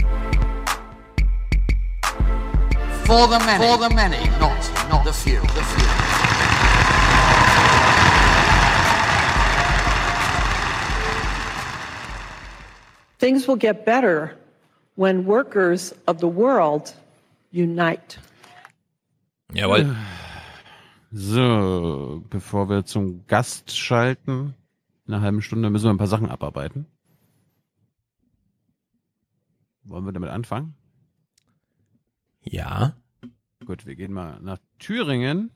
For 3.06 3.28
the 3.28 3.44
many. 3.46 3.66
For 3.66 3.90
the 3.90 3.94
many, 3.94 4.18
not, 4.40 4.52
not 4.90 5.06
the 5.06 5.14
few. 5.14 5.42
The 5.42 5.64
few. 5.64 6.19
Things 13.20 13.48
will 13.48 13.58
get 13.58 13.86
better 13.86 14.38
when 14.96 15.26
workers 15.26 15.94
of 16.08 16.20
the 16.20 16.28
world 16.28 16.94
unite. 17.52 18.18
Jawohl. 19.54 19.96
So, 21.12 22.24
bevor 22.30 22.70
wir 22.70 22.86
zum 22.86 23.26
Gast 23.28 23.76
schalten, 23.76 24.54
in 25.08 25.14
einer 25.14 25.24
halben 25.24 25.42
Stunde 25.42 25.70
müssen 25.70 25.86
wir 25.86 25.90
ein 25.90 25.98
paar 25.98 26.08
Sachen 26.08 26.30
abarbeiten. 26.30 26.86
Wollen 29.84 30.06
wir 30.06 30.12
damit 30.12 30.30
anfangen? 30.30 30.76
Ja. 32.44 32.94
Gut, 33.66 33.86
wir 33.86 33.96
gehen 33.96 34.14
mal 34.14 34.40
nach 34.42 34.60
Thüringen. 34.78 35.52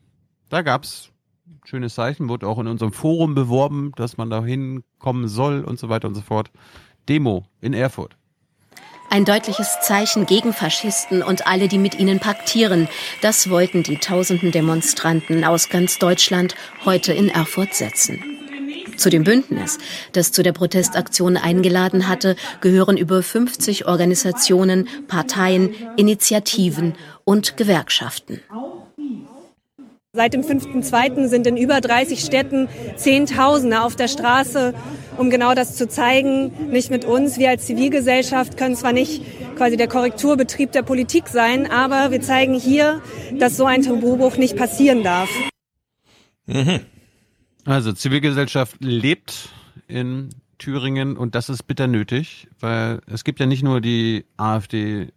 Da 0.50 0.64
gab's 0.64 1.12
ein 1.46 1.62
schönes 1.66 1.96
Zeichen, 1.96 2.30
wurde 2.30 2.48
auch 2.48 2.60
in 2.60 2.68
unserem 2.68 2.92
Forum 2.92 3.36
beworben, 3.36 3.92
dass 3.96 4.18
man 4.18 4.30
da 4.30 4.44
hinkommen 4.44 5.28
soll 5.28 5.64
und 5.64 5.78
so 5.78 5.88
weiter 5.88 6.08
und 6.08 6.16
so 6.16 6.22
fort. 6.22 6.52
Demo 7.10 7.46
in 7.62 7.74
Erfurt. 7.74 8.16
Ein 9.10 9.26
deutliches 9.26 9.80
Zeichen 9.82 10.26
gegen 10.26 10.54
Faschisten 10.54 11.22
und 11.22 11.46
alle, 11.46 11.68
die 11.68 11.78
mit 11.78 12.00
ihnen 12.00 12.20
paktieren. 12.20 12.88
Das 13.22 13.50
wollten 13.50 13.84
die 13.84 13.98
tausenden 13.98 14.52
Demonstranten 14.52 15.44
aus 15.44 15.70
ganz 15.70 16.00
Deutschland 16.00 16.56
heute 16.84 17.14
in 17.14 17.30
Erfurt 17.30 17.76
setzen. 17.76 18.24
Zu 18.98 19.10
dem 19.10 19.24
Bündnis, 19.24 19.78
das 20.14 20.32
zu 20.32 20.44
der 20.44 20.54
Protestaktion 20.54 21.38
eingeladen 21.38 22.08
hatte, 22.08 22.36
gehören 22.62 22.98
über 22.98 23.22
50 23.22 23.86
Organisationen, 23.86 24.88
Parteien, 25.08 25.76
Initiativen 25.98 26.96
und 27.24 27.58
Gewerkschaften. 27.58 28.42
Seit 30.16 30.36
dem 30.36 30.42
5.2. 30.42 31.28
sind 31.28 31.48
in 31.48 31.58
über 31.58 31.82
30 31.82 32.20
Städten 32.20 32.70
Zehntausende 32.98 33.82
auf 33.82 33.96
der 33.96 34.08
Straße, 34.08 34.76
um 35.18 35.32
genau 35.32 35.56
das 35.56 35.76
zu 35.76 35.88
zeigen. 35.88 36.70
Nicht 36.70 36.92
mit 36.92 37.04
uns. 37.04 37.40
Wir 37.40 37.50
als 37.50 37.66
Zivilgesellschaft 37.66 38.56
können 38.56 38.76
zwar 38.76 38.94
nicht 38.94 39.24
quasi 39.56 39.76
der 39.76 39.88
Korrekturbetrieb 39.88 40.72
der 40.72 40.84
Politik 40.84 41.30
sein, 41.30 41.66
aber 41.66 42.12
wir 42.12 42.22
zeigen 42.22 42.54
hier, 42.54 43.02
dass 43.40 43.58
so 43.58 43.66
ein 43.66 43.82
Tabubruch 43.82 44.38
nicht 44.38 44.56
passieren 44.56 45.02
darf. 45.02 45.32
Mhm. 46.46 46.82
Also 47.66 47.92
Zivilgesellschaft 47.92 48.76
lebt 48.82 49.50
in 49.88 50.30
Thüringen 50.60 51.18
und 51.18 51.34
das 51.34 51.50
ist 51.50 51.64
bitter 51.64 51.88
nötig, 51.88 52.48
weil 52.60 53.02
es 53.08 53.24
gibt 53.24 53.40
ja 53.40 53.48
nicht 53.48 53.64
nur 53.64 53.82
die 53.82 54.26
AfD 54.38 55.08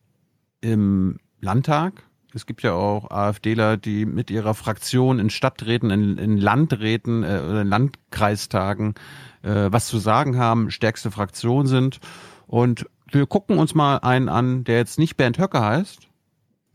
im 0.62 1.18
Landtag, 1.42 2.05
es 2.36 2.44
gibt 2.44 2.62
ja 2.62 2.74
auch 2.74 3.10
AfDler, 3.10 3.78
die 3.78 4.04
mit 4.04 4.30
ihrer 4.30 4.54
Fraktion 4.54 5.18
in 5.18 5.30
Stadträten, 5.30 5.90
in, 5.90 6.18
in 6.18 6.36
Landräten 6.36 7.24
äh, 7.24 7.40
oder 7.42 7.62
in 7.62 7.68
Landkreistagen 7.68 8.94
äh, 9.42 9.72
was 9.72 9.86
zu 9.86 9.98
sagen 9.98 10.36
haben, 10.36 10.70
stärkste 10.70 11.10
Fraktion 11.10 11.66
sind. 11.66 11.98
Und 12.46 12.86
wir 13.10 13.26
gucken 13.26 13.58
uns 13.58 13.74
mal 13.74 13.98
einen 13.98 14.28
an, 14.28 14.64
der 14.64 14.76
jetzt 14.76 14.98
nicht 14.98 15.16
Bernd 15.16 15.38
Höcke 15.38 15.60
heißt, 15.60 16.08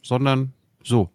sondern 0.02 0.54
so. 0.84 1.10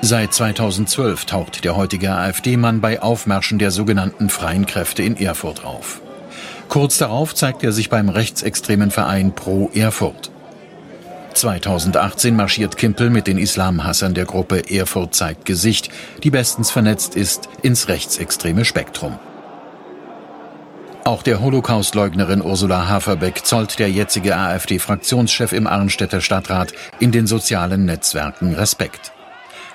Seit 0.00 0.32
2012 0.32 1.26
taucht 1.26 1.64
der 1.64 1.76
heutige 1.76 2.12
AfD-Mann 2.12 2.80
bei 2.80 3.02
Aufmärschen 3.02 3.58
der 3.58 3.70
sogenannten 3.70 4.30
Freien 4.30 4.64
Kräfte 4.64 5.02
in 5.02 5.16
Erfurt 5.16 5.64
auf. 5.64 6.00
Kurz 6.68 6.98
darauf 6.98 7.34
zeigt 7.34 7.64
er 7.64 7.72
sich 7.72 7.90
beim 7.90 8.08
rechtsextremen 8.08 8.90
Verein 8.90 9.34
Pro 9.34 9.70
Erfurt. 9.74 10.30
2018 11.34 12.34
marschiert 12.34 12.76
Kimpel 12.76 13.10
mit 13.10 13.26
den 13.26 13.38
Islamhassern 13.38 14.14
der 14.14 14.24
Gruppe 14.24 14.70
Erfurt 14.70 15.14
zeigt 15.14 15.44
Gesicht, 15.44 15.90
die 16.22 16.30
bestens 16.30 16.70
vernetzt 16.70 17.14
ist, 17.14 17.48
ins 17.62 17.88
rechtsextreme 17.88 18.64
Spektrum. 18.64 19.18
Auch 21.04 21.22
der 21.22 21.40
Holocaustleugnerin 21.40 22.42
Ursula 22.42 22.88
Haferbeck 22.88 23.46
zollt 23.46 23.78
der 23.78 23.90
jetzige 23.90 24.36
AfD-Fraktionschef 24.36 25.52
im 25.52 25.66
Arnstädter 25.66 26.20
Stadtrat 26.20 26.74
in 27.00 27.12
den 27.12 27.26
sozialen 27.26 27.86
Netzwerken 27.86 28.54
Respekt. 28.54 29.12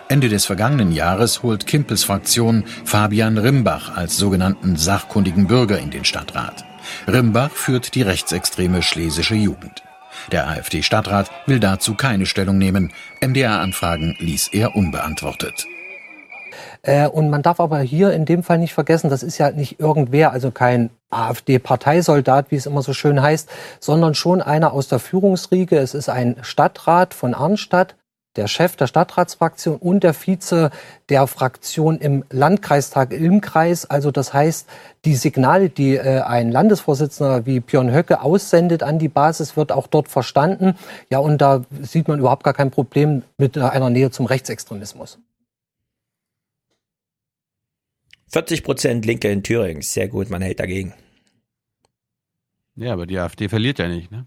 Ende 0.10 0.30
des 0.30 0.46
vergangenen 0.46 0.92
Jahres 0.92 1.42
holt 1.42 1.66
Kimpels 1.66 2.04
Fraktion 2.04 2.66
Fabian 2.86 3.40
Rimbach 3.40 3.98
als 3.98 4.18
sogenannten 4.18 4.76
sachkundigen 4.76 5.48
Bürger 5.48 5.80
in 5.80 5.90
den 5.90 6.06
Stadtrat. 6.06 6.66
Rimbach 7.08 7.52
führt 7.52 7.96
die 7.96 8.04
rechtsextreme 8.04 8.84
schlesische 8.84 9.36
Jugend. 9.36 9.82
Der 10.32 10.48
AfD-Stadtrat 10.48 11.30
will 11.46 11.60
dazu 11.60 11.96
keine 11.96 12.26
Stellung 12.26 12.58
nehmen. 12.58 12.92
MDR-Anfragen 13.22 14.16
ließ 14.20 14.50
er 14.54 14.76
unbeantwortet. 14.76 15.68
Äh, 16.82 17.08
und 17.08 17.30
man 17.30 17.42
darf 17.42 17.60
aber 17.60 17.80
hier 17.80 18.12
in 18.12 18.26
dem 18.26 18.44
Fall 18.44 18.58
nicht 18.58 18.74
vergessen, 18.74 19.10
das 19.10 19.24
ist 19.24 19.38
ja 19.38 19.52
nicht 19.52 19.80
irgendwer, 19.80 20.32
also 20.32 20.52
kein 20.52 20.90
AfD-Parteisoldat, 21.10 22.52
wie 22.52 22.56
es 22.56 22.66
immer 22.66 22.82
so 22.82 22.94
schön 22.94 23.22
heißt, 23.22 23.50
sondern 23.80 24.16
schon 24.16 24.42
einer 24.42 24.74
aus 24.74 24.88
der 24.88 25.00
Führungsriege. 25.00 25.78
Es 25.78 25.94
ist 25.94 26.10
ein 26.10 26.36
Stadtrat 26.42 27.14
von 27.14 27.34
Arnstadt, 27.34 27.96
der 28.36 28.48
Chef 28.48 28.76
der 28.76 28.88
Stadtratsfraktion 28.88 29.78
und 29.78 30.04
der 30.04 30.14
Vize 30.14 30.72
der 31.10 31.28
Fraktion 31.28 31.98
im 32.00 32.24
Landkreistag 32.30 33.12
im 33.12 33.42
Kreis. 33.42 33.86
Also 33.86 34.12
das 34.12 34.34
heißt, 34.34 34.68
die 35.06 35.16
Signale, 35.16 35.70
die 35.70 35.96
äh, 35.96 36.22
ein 36.22 36.52
Landesvorsitzender 36.52 37.46
wie 37.46 37.60
Björn 37.60 37.94
Höcke 37.94 38.22
aussendet 38.22 38.84
an 38.84 39.00
die 39.00 39.10
Basis, 39.10 39.56
wird 39.56 39.72
auch 39.72 39.88
dort 39.88 40.08
verstanden. 40.08 40.76
Ja, 41.10 41.20
und 41.20 41.40
da 41.40 41.64
sieht 41.82 42.08
man 42.08 42.20
überhaupt 42.20 42.44
gar 42.44 42.54
kein 42.54 42.72
Problem 42.72 43.24
mit 43.38 43.58
einer 43.58 43.90
Nähe 43.90 44.12
zum 44.12 44.26
Rechtsextremismus. 44.26 45.20
40 48.34 48.64
Prozent 48.64 49.06
Linke 49.06 49.30
in 49.30 49.44
Thüringen, 49.44 49.84
sehr 49.84 50.08
gut, 50.08 50.32
man 50.32 50.42
hält 50.42 50.60
dagegen. 50.60 50.94
Ja, 52.76 52.94
aber 52.94 53.06
die 53.06 53.20
AfD 53.20 53.48
verliert 53.48 53.78
ja 53.78 53.88
nicht, 53.88 54.12
ne? 54.12 54.26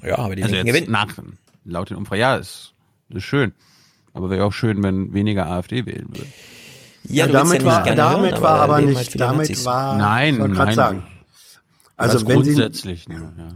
Ja, 0.00 0.18
aber 0.18 0.36
die 0.36 0.44
also 0.44 0.54
Linken 0.54 0.68
jetzt 0.68 0.76
gewinnen. 0.76 0.92
nach, 0.92 1.18
laut 1.66 1.90
den 1.90 1.96
Umfragen, 1.96 2.20
ja, 2.20 2.36
ist, 2.36 2.72
ist 3.08 3.24
schön. 3.24 3.52
Aber 4.12 4.30
wäre 4.30 4.44
auch 4.44 4.52
schön, 4.52 4.82
wenn 4.82 5.12
weniger 5.12 5.46
AfD 5.46 5.84
wählen 5.84 6.08
würde. 6.08 6.26
Ja, 7.08 7.26
damit 7.26 7.64
war, 7.64 7.84
damit 7.94 8.40
war 8.40 8.60
aber 8.60 8.80
nicht, 8.80 9.20
damit 9.20 9.64
war, 9.64 9.96
Nein, 9.96 10.34
ich 10.34 10.58
nein. 10.58 10.74
sagen. 10.74 11.06
Also 11.96 12.26
wenn 12.26 12.42
sie, 12.42 12.52
grundsätzlich 12.54 13.08
nur, 13.08 13.32
ja. 13.38 13.48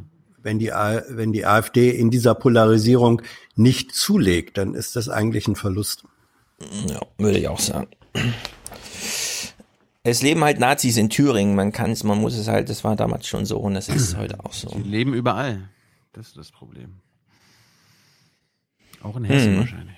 wenn 0.42 0.58
die, 0.58 0.68
wenn 0.68 1.32
die 1.32 1.46
AfD 1.46 1.90
in 1.90 2.10
dieser 2.10 2.34
Polarisierung 2.34 3.22
nicht 3.56 3.94
zulegt, 3.94 4.56
dann 4.58 4.74
ist 4.74 4.96
das 4.96 5.08
eigentlich 5.08 5.48
ein 5.48 5.56
Verlust. 5.56 6.04
Ja, 6.86 7.00
würde 7.18 7.38
ich 7.38 7.48
auch 7.48 7.58
sagen. 7.58 7.88
Es 10.02 10.22
leben 10.22 10.42
halt 10.44 10.58
Nazis 10.58 10.96
in 10.96 11.10
Thüringen, 11.10 11.54
man 11.54 11.72
kann 11.72 11.90
es, 11.90 12.04
man 12.04 12.18
muss 12.18 12.36
es 12.36 12.48
halt, 12.48 12.70
das 12.70 12.84
war 12.84 12.96
damals 12.96 13.26
schon 13.26 13.44
so 13.44 13.58
und 13.58 13.74
das 13.74 13.88
ist 13.88 14.16
heute 14.16 14.42
auch 14.44 14.52
so. 14.52 14.68
Die 14.70 14.88
leben 14.88 15.12
überall. 15.12 15.68
Das 16.12 16.28
ist 16.28 16.36
das 16.36 16.50
Problem. 16.50 17.00
Auch 19.02 19.16
in 19.16 19.24
Hessen 19.24 19.52
Hm. 19.52 19.58
wahrscheinlich. 19.60 19.96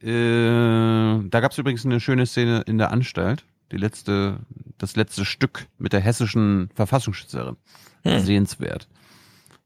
Äh, 0.00 1.28
da 1.28 1.40
gab 1.40 1.52
es 1.52 1.58
übrigens 1.58 1.84
eine 1.84 2.00
schöne 2.00 2.26
Szene 2.26 2.62
in 2.66 2.78
der 2.78 2.90
Anstalt. 2.92 3.44
Die 3.72 3.76
letzte, 3.76 4.38
das 4.78 4.96
letzte 4.96 5.24
Stück 5.24 5.66
mit 5.78 5.92
der 5.92 6.00
hessischen 6.00 6.70
Verfassungsschützerin. 6.74 7.56
Hm. 8.04 8.20
Sehenswert. 8.20 8.88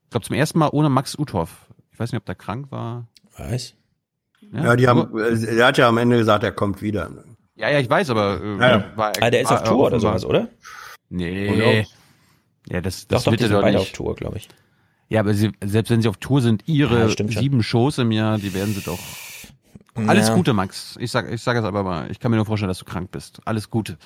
Ich 0.05 0.11
glaube 0.11 0.27
zum 0.27 0.35
ersten 0.37 0.59
Mal 0.59 0.71
ohne 0.73 0.89
Max 0.89 1.19
Uthoff. 1.19 1.67
Ich 1.93 1.99
weiß 2.01 2.13
nicht, 2.13 2.19
ob 2.21 2.25
der 2.27 2.35
krank 2.35 2.71
war. 2.71 3.07
Was? 3.37 3.75
Ja, 4.53 4.75
die 4.77 4.89
haben, 4.89 5.17
äh, 5.19 5.57
er 5.57 5.67
hat 5.67 5.79
ja 5.79 5.89
am 5.89 5.99
Ende 5.99 6.17
gesagt, 6.19 6.43
er 6.45 6.53
kommt 6.53 6.83
wieder. 6.83 7.11
Ja, 7.55 7.69
ja, 7.71 7.79
ich 7.79 7.89
weiß, 7.89 8.11
aber 8.11 8.41
äh, 8.43 8.57
Ja, 8.59 8.71
ja. 8.71 8.93
war 8.97 9.13
Ah, 9.21 9.31
der 9.31 9.43
ist 9.43 9.53
auf 9.53 9.63
Tour 9.63 9.87
oder 9.87 10.01
sowas, 10.01 10.25
oder? 10.25 10.49
Nee. 11.11 11.87
Ja, 12.69 12.81
das, 12.81 13.07
Doch, 13.07 13.17
das 13.17 13.25
doch, 13.25 13.33
wird 13.33 13.41
die 13.41 13.45
er 13.45 13.49
sind 13.49 13.57
doch 13.57 13.63
beide 13.63 13.77
nicht. 13.79 13.87
auf 13.89 13.93
Tour, 13.93 14.15
glaube 14.15 14.39
ich. 14.39 14.49
Ja, 15.13 15.21
aber 15.21 15.35
sie, 15.35 15.53
selbst 15.63 15.91
wenn 15.91 16.01
sie 16.01 16.09
auf 16.09 16.17
Tour 16.17 16.41
sind, 16.41 16.63
ihre 16.67 17.07
Ja, 17.07 17.29
sieben 17.29 17.63
Shows 17.63 17.99
im 17.99 18.13
Jahr, 18.13 18.39
die 18.39 18.55
werden 18.55 18.73
sie 18.73 18.81
doch 18.81 18.99
Alles 19.95 20.29
Ja. 20.29 20.35
Gute, 20.35 20.55
Max. 20.55 20.97
Ich 21.01 21.11
sag, 21.11 21.31
ich 21.31 21.43
sag 21.43 21.55
es 21.59 21.65
aber 21.65 21.83
mal. 21.83 22.11
Ich 22.11 22.19
kann 22.19 22.31
mir 22.31 22.39
nur 22.39 22.47
vorstellen, 22.47 22.69
dass 22.69 22.79
du 22.79 22.87
krank 22.87 23.11
bist. 23.11 23.43
Alles 23.45 23.69
Gute. 23.69 23.99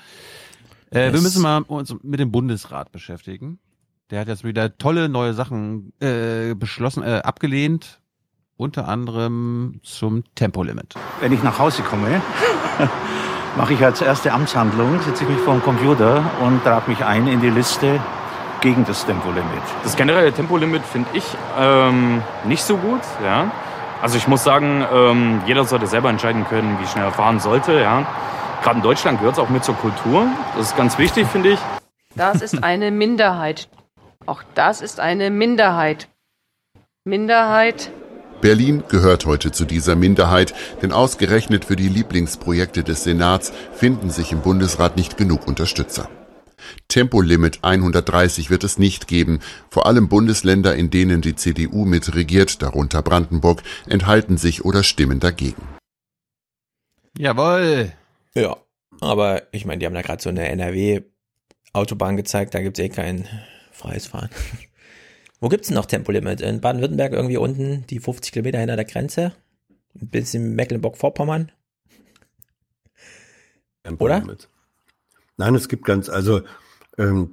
Äh, 0.90 1.12
wir 1.12 1.20
müssen 1.20 1.42
mal 1.42 1.62
uns 1.62 1.94
mit 2.02 2.18
dem 2.18 2.32
Bundesrat 2.32 2.90
beschäftigen. 2.90 3.60
Der 4.10 4.18
hat 4.18 4.26
jetzt 4.26 4.42
wieder 4.42 4.78
tolle 4.78 5.08
neue 5.08 5.32
Sachen 5.32 5.92
äh, 6.00 6.56
beschlossen, 6.56 7.04
äh, 7.04 7.20
abgelehnt. 7.22 8.00
Unter 8.56 8.88
anderem 8.88 9.78
zum 9.84 10.24
Tempolimit. 10.34 10.94
Wenn 11.20 11.30
ich 11.32 11.42
nach 11.44 11.60
Hause 11.60 11.82
komme, 11.82 12.20
mache 13.56 13.74
ich 13.74 13.84
als 13.84 14.00
erste 14.00 14.32
Amtshandlung, 14.32 15.00
setze 15.02 15.22
ich 15.22 15.30
mich 15.30 15.38
vor 15.38 15.54
den 15.54 15.62
Computer 15.62 16.28
und 16.40 16.64
trage 16.64 16.90
mich 16.90 17.04
ein 17.04 17.28
in 17.28 17.40
die 17.40 17.50
Liste 17.50 18.00
gegen 18.66 18.84
das 18.84 19.06
Tempolimit. 19.06 19.62
Das 19.84 19.94
generelle 19.94 20.32
Tempolimit 20.32 20.82
finde 20.84 21.08
ich 21.12 21.22
ähm, 21.56 22.20
nicht 22.46 22.64
so 22.64 22.76
gut. 22.76 23.00
Ja. 23.22 23.48
Also 24.02 24.18
ich 24.18 24.26
muss 24.26 24.42
sagen, 24.42 24.84
ähm, 24.92 25.40
jeder 25.46 25.64
sollte 25.64 25.86
selber 25.86 26.10
entscheiden 26.10 26.44
können, 26.48 26.76
wie 26.80 26.86
schnell 26.88 27.04
er 27.04 27.12
fahren 27.12 27.38
sollte. 27.38 27.78
Ja. 27.78 28.04
Gerade 28.64 28.78
in 28.78 28.82
Deutschland 28.82 29.20
gehört 29.20 29.36
es 29.36 29.38
auch 29.38 29.50
mit 29.50 29.62
zur 29.62 29.76
Kultur. 29.76 30.26
Das 30.56 30.70
ist 30.70 30.76
ganz 30.76 30.98
wichtig, 30.98 31.28
finde 31.28 31.50
ich. 31.50 31.60
Das 32.16 32.42
ist 32.42 32.64
eine 32.64 32.90
Minderheit. 32.90 33.68
Auch 34.26 34.42
das 34.56 34.80
ist 34.80 34.98
eine 34.98 35.30
Minderheit. 35.30 36.08
Minderheit. 37.04 37.92
Berlin 38.40 38.82
gehört 38.88 39.26
heute 39.26 39.52
zu 39.52 39.64
dieser 39.64 39.94
Minderheit, 39.94 40.54
denn 40.82 40.90
ausgerechnet 40.90 41.66
für 41.66 41.76
die 41.76 41.88
Lieblingsprojekte 41.88 42.82
des 42.82 43.04
Senats 43.04 43.52
finden 43.72 44.10
sich 44.10 44.32
im 44.32 44.40
Bundesrat 44.40 44.96
nicht 44.96 45.16
genug 45.16 45.46
Unterstützer. 45.46 46.08
Tempolimit 46.88 47.58
130 47.62 48.50
wird 48.50 48.64
es 48.64 48.78
nicht 48.78 49.08
geben. 49.08 49.40
Vor 49.70 49.86
allem 49.86 50.08
Bundesländer, 50.08 50.76
in 50.76 50.90
denen 50.90 51.20
die 51.20 51.34
CDU 51.34 51.84
mitregiert, 51.84 52.62
darunter 52.62 53.02
Brandenburg, 53.02 53.62
enthalten 53.88 54.36
sich 54.36 54.64
oder 54.64 54.82
stimmen 54.82 55.20
dagegen. 55.20 55.62
Jawohl. 57.18 57.92
Ja, 58.34 58.56
aber 59.00 59.42
ich 59.52 59.64
meine, 59.64 59.78
die 59.78 59.86
haben 59.86 59.94
da 59.94 60.02
gerade 60.02 60.22
so 60.22 60.28
eine 60.28 60.48
NRW-Autobahn 60.48 62.16
gezeigt, 62.16 62.54
da 62.54 62.60
gibt's 62.60 62.78
eh 62.78 62.88
kein 62.88 63.26
freies 63.72 64.06
Fahren. 64.06 64.30
Wo 65.40 65.48
gibt's 65.48 65.68
denn 65.68 65.74
noch 65.74 65.86
Tempolimit? 65.86 66.40
In 66.40 66.60
Baden-Württemberg 66.60 67.12
irgendwie 67.12 67.36
unten, 67.36 67.86
die 67.88 68.00
50 68.00 68.32
Kilometer 68.32 68.58
hinter 68.58 68.76
der 68.76 68.84
Grenze? 68.84 69.32
Ein 70.00 70.08
bisschen 70.08 70.54
Mecklenburg-Vorpommern? 70.54 71.52
Oder? 73.98 74.16
Tempolimit. 74.16 74.48
Nein, 75.36 75.54
es 75.54 75.68
gibt 75.68 75.84
ganz, 75.84 76.08
also 76.08 76.42
ähm, 76.98 77.30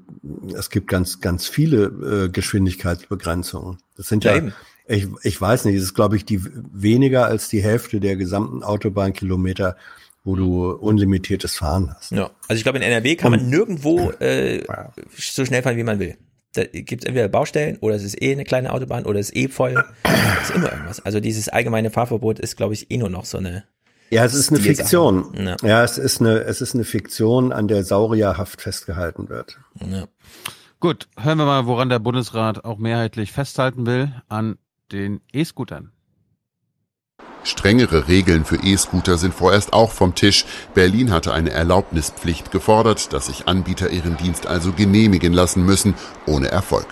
es 0.58 0.70
gibt 0.70 0.88
ganz, 0.88 1.22
ganz 1.22 1.48
viele 1.48 2.26
äh, 2.26 2.30
Geschwindigkeitsbegrenzungen. 2.30 3.78
Das 3.98 4.08
sind 4.08 4.24
Ja, 4.24 4.36
ja, 4.38 4.52
ich, 4.88 5.08
ich 5.24 5.40
weiß 5.40 5.66
nicht, 5.66 5.76
es 5.76 5.84
ist 5.84 5.94
glaube 5.94 6.16
ich 6.18 6.26
die 6.26 6.42
weniger 6.74 7.26
als 7.28 7.48
die 7.50 7.64
Hälfte 7.64 8.00
der 8.00 8.16
gesamten 8.16 8.64
Autobahnkilometer, 8.64 9.76
wo 10.24 10.36
du 10.36 10.72
unlimitiertes 10.72 11.56
Fahren 11.58 11.94
hast. 11.96 12.12
Ja, 12.12 12.32
also 12.48 12.58
ich 12.58 12.64
glaube, 12.64 12.78
in 12.78 12.84
NRW 12.84 13.16
kann 13.16 13.32
man 13.32 13.42
Und- 13.42 13.50
nirgendwo 13.50 14.12
äh, 14.20 14.64
so 15.18 15.46
schnell 15.46 15.62
fahren, 15.64 15.78
wie 15.78 15.84
man 15.84 16.00
will. 16.00 16.18
Da 16.56 16.66
gibt's 16.66 17.06
entweder 17.06 17.30
Baustellen 17.30 17.78
oder 17.78 17.96
es 17.96 18.04
ist 18.04 18.22
eh 18.22 18.32
eine 18.32 18.44
kleine 18.44 18.72
Autobahn 18.74 19.06
oder 19.06 19.20
es 19.20 19.30
ist 19.32 19.36
eh 19.36 19.48
voll. 19.48 19.84
Es 20.04 20.50
ist 20.50 20.56
immer 20.56 20.72
irgendwas. 20.72 21.04
Also 21.04 21.20
dieses 21.20 21.50
allgemeine 21.50 21.90
Fahrverbot 21.90 22.38
ist, 22.40 22.58
glaube 22.58 22.76
ich, 22.76 22.92
eh 22.92 22.98
nur 22.98 23.10
noch 23.10 23.26
so 23.26 23.40
eine. 23.40 23.64
Ja, 24.10 24.24
es 24.26 24.34
ist 24.34 24.50
eine. 24.50 24.60
Fiktion. 24.60 25.34
Ja. 25.36 25.56
Ja, 25.64 25.84
es 25.84 25.98
ist 25.98 26.22
eine, 26.22 26.40
es 26.42 26.62
ist 26.62 26.76
eine 26.76 26.84
Fiktion, 26.84 27.52
an 27.52 27.68
der 27.68 27.84
saurierhaft 27.84 28.62
festgehalten 28.62 29.30
wird. 29.30 29.60
Ja. 29.80 30.06
Gut, 30.80 31.08
hören 31.18 31.38
wir 31.38 31.46
mal, 31.46 31.66
woran 31.66 31.90
der 31.90 32.00
Bundesrat 32.00 32.66
auch 32.66 32.78
mehrheitlich 32.78 33.32
festhalten 33.32 33.86
will. 33.86 34.14
An 34.28 34.58
den 34.92 35.22
E-Scootern. 35.32 35.92
Strengere 37.46 38.08
Regeln 38.08 38.46
für 38.46 38.56
E-Scooter 38.58 39.18
sind 39.18 39.34
vorerst 39.34 39.74
auch 39.74 39.92
vom 39.92 40.16
Tisch. 40.16 40.46
Berlin 40.74 41.12
hatte 41.12 41.34
eine 41.34 41.50
Erlaubnispflicht 41.52 42.52
gefordert, 42.52 43.12
dass 43.12 43.26
sich 43.26 43.48
Anbieter 43.48 43.90
ihren 43.90 44.16
Dienst 44.18 44.48
also 44.48 44.72
genehmigen 44.72 45.34
lassen 45.34 45.66
müssen, 45.66 45.94
ohne 46.26 46.48
Erfolg. 46.50 46.88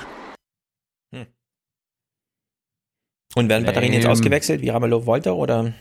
Und 3.34 3.48
werden 3.48 3.66
Batterien 3.66 3.94
jetzt 3.94 4.06
Ähm. 4.06 4.12
ausgewechselt, 4.12 4.62
wie 4.62 4.70
Ramelow 4.70 5.06
wollte, 5.06 5.34
oder? 5.36 5.74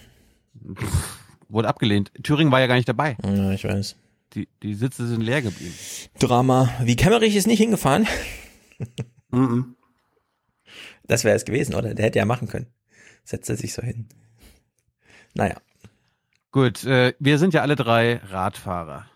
Wurde 1.51 1.68
abgelehnt. 1.68 2.12
Thüringen 2.22 2.52
war 2.52 2.60
ja 2.60 2.66
gar 2.66 2.77
nicht 2.77 2.89
dabei. 2.89 3.16
Ja, 3.24 3.51
ich 3.52 3.64
weiß. 3.64 3.97
Die, 4.35 4.48
die 4.62 4.74
Sitze 4.74 5.06
sind 5.09 5.20
leer 5.20 5.43
geblieben. 5.43 5.74
Drama. 6.20 6.70
Wie 6.82 6.97
Kemmerich 6.97 7.35
ist 7.36 7.47
nicht 7.47 7.60
hingefahren. 7.60 8.06
Mhm. 9.32 9.77
Das 11.06 11.22
wäre 11.22 11.36
es 11.36 11.44
gewesen, 11.44 11.77
oder? 11.77 11.94
Der 11.94 12.06
hätte 12.06 12.18
ja 12.18 12.24
machen 12.24 12.48
können. 12.48 12.66
Setzt 13.22 13.48
er 13.48 13.56
sich 13.56 13.72
so 13.72 13.81
hin. 13.81 14.09
Naja. 15.35 15.55
Gut, 16.51 16.82
äh, 16.85 17.14
wir 17.20 17.39
sind 17.39 17.55
ja 17.55 17.62
alle 17.62 17.77
drei 17.77 18.16
Radfahrer. 18.16 19.06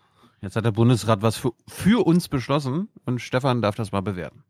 Jetzt 0.41 0.55
hat 0.55 0.63
der 0.63 0.71
Bundesrat 0.71 1.21
was 1.21 1.35
für, 1.35 1.51
für 1.67 2.05
uns 2.05 2.29
beschlossen 2.29 2.87
und 3.03 3.19
Stefan 3.19 3.61
darf 3.61 3.75
das 3.75 3.91
mal 3.91 4.01
bewerten. 4.01 4.45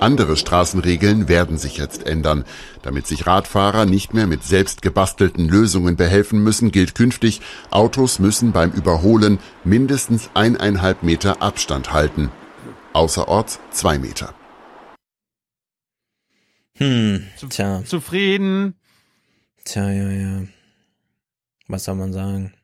Andere 0.00 0.36
Straßenregeln 0.36 1.28
werden 1.28 1.58
sich 1.58 1.76
jetzt 1.76 2.06
ändern. 2.06 2.44
Damit 2.82 3.08
sich 3.08 3.26
Radfahrer 3.26 3.84
nicht 3.84 4.14
mehr 4.14 4.28
mit 4.28 4.44
selbst 4.44 4.80
gebastelten 4.80 5.48
Lösungen 5.48 5.96
behelfen 5.96 6.40
müssen, 6.42 6.70
gilt 6.70 6.94
künftig, 6.94 7.40
Autos 7.70 8.20
müssen 8.20 8.52
beim 8.52 8.70
Überholen 8.70 9.40
mindestens 9.64 10.30
eineinhalb 10.34 11.02
Meter 11.02 11.42
Abstand 11.42 11.92
halten. 11.92 12.30
Außerorts 12.92 13.58
zwei 13.72 13.98
Meter. 13.98 14.34
Hm, 16.76 17.26
tja. 17.50 17.82
Zufrieden. 17.84 18.74
Tja, 19.64 19.90
ja, 19.90 20.10
ja. 20.10 20.42
Was 21.66 21.84
soll 21.84 21.96
man 21.96 22.12
sagen? 22.12 22.54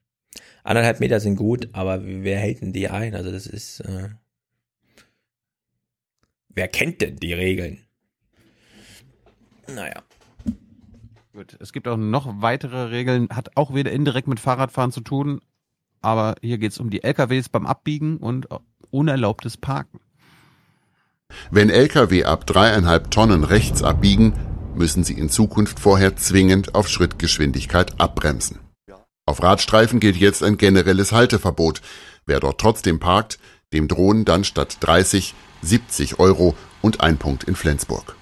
Anderthalb 0.62 1.00
Meter 1.00 1.18
sind 1.18 1.34
gut, 1.34 1.68
aber 1.72 2.00
wer 2.04 2.38
hält 2.38 2.62
denn 2.62 2.72
die 2.72 2.88
ein? 2.88 3.16
Also 3.16 3.32
das 3.32 3.48
ist, 3.48 3.80
äh, 3.80 4.10
wer 6.54 6.68
kennt 6.68 7.00
denn 7.00 7.16
die 7.16 7.32
Regeln? 7.32 7.80
Naja. 9.68 10.02
Gut, 11.32 11.56
es 11.58 11.72
gibt 11.72 11.88
auch 11.88 11.96
noch 11.96 12.42
weitere 12.42 12.90
Regeln, 12.90 13.28
hat 13.30 13.56
auch 13.56 13.74
wieder 13.74 13.90
indirekt 13.90 14.28
mit 14.28 14.38
Fahrradfahren 14.38 14.92
zu 14.92 15.00
tun, 15.00 15.40
aber 16.00 16.36
hier 16.42 16.58
geht 16.58 16.72
es 16.72 16.78
um 16.78 16.90
die 16.90 17.02
LKWs 17.02 17.48
beim 17.48 17.66
Abbiegen 17.66 18.18
und 18.18 18.46
unerlaubtes 18.90 19.56
Parken. 19.56 19.98
Wenn 21.50 21.70
Lkw 21.70 22.24
ab 22.24 22.46
dreieinhalb 22.46 23.10
Tonnen 23.10 23.42
rechts 23.42 23.82
abbiegen, 23.82 24.34
müssen 24.76 25.02
sie 25.02 25.14
in 25.14 25.28
Zukunft 25.28 25.80
vorher 25.80 26.16
zwingend 26.16 26.74
auf 26.74 26.88
Schrittgeschwindigkeit 26.88 28.00
abbremsen. 28.00 28.60
Auf 29.26 29.42
Radstreifen 29.42 30.00
gilt 30.00 30.16
jetzt 30.16 30.42
ein 30.42 30.58
generelles 30.58 31.12
Halteverbot. 31.12 31.80
Wer 32.26 32.40
dort 32.40 32.60
trotzdem 32.60 33.00
parkt, 33.00 33.38
dem 33.72 33.88
drohen 33.88 34.24
dann 34.24 34.44
statt 34.44 34.76
30 34.80 35.34
70 35.64 36.18
Euro 36.18 36.54
und 36.82 37.00
ein 37.00 37.18
Punkt 37.18 37.44
in 37.44 37.56
Flensburg. 37.56 38.16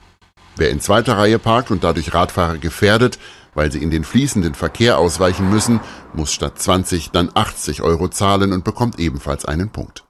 Wer 0.57 0.71
in 0.71 0.81
zweiter 0.81 1.17
Reihe 1.17 1.39
parkt 1.39 1.71
und 1.71 1.83
dadurch 1.83 2.13
Radfahrer 2.13 2.59
gefährdet, 2.59 3.19
weil 3.55 3.73
sie 3.73 3.83
in 3.83 3.91
den 3.91 4.05
fließenden 4.05 4.55
Verkehr 4.55 4.99
ausweichen 4.99 5.51
müssen, 5.51 5.81
muss 6.15 6.33
statt 6.33 6.59
20 6.59 7.11
dann 7.11 7.31
80 7.33 7.83
Euro 7.83 8.09
zahlen 8.09 8.53
und 8.53 8.65
bekommt 8.65 8.99
ebenfalls 8.99 9.45
einen 9.45 9.71
Punkt. 9.71 10.05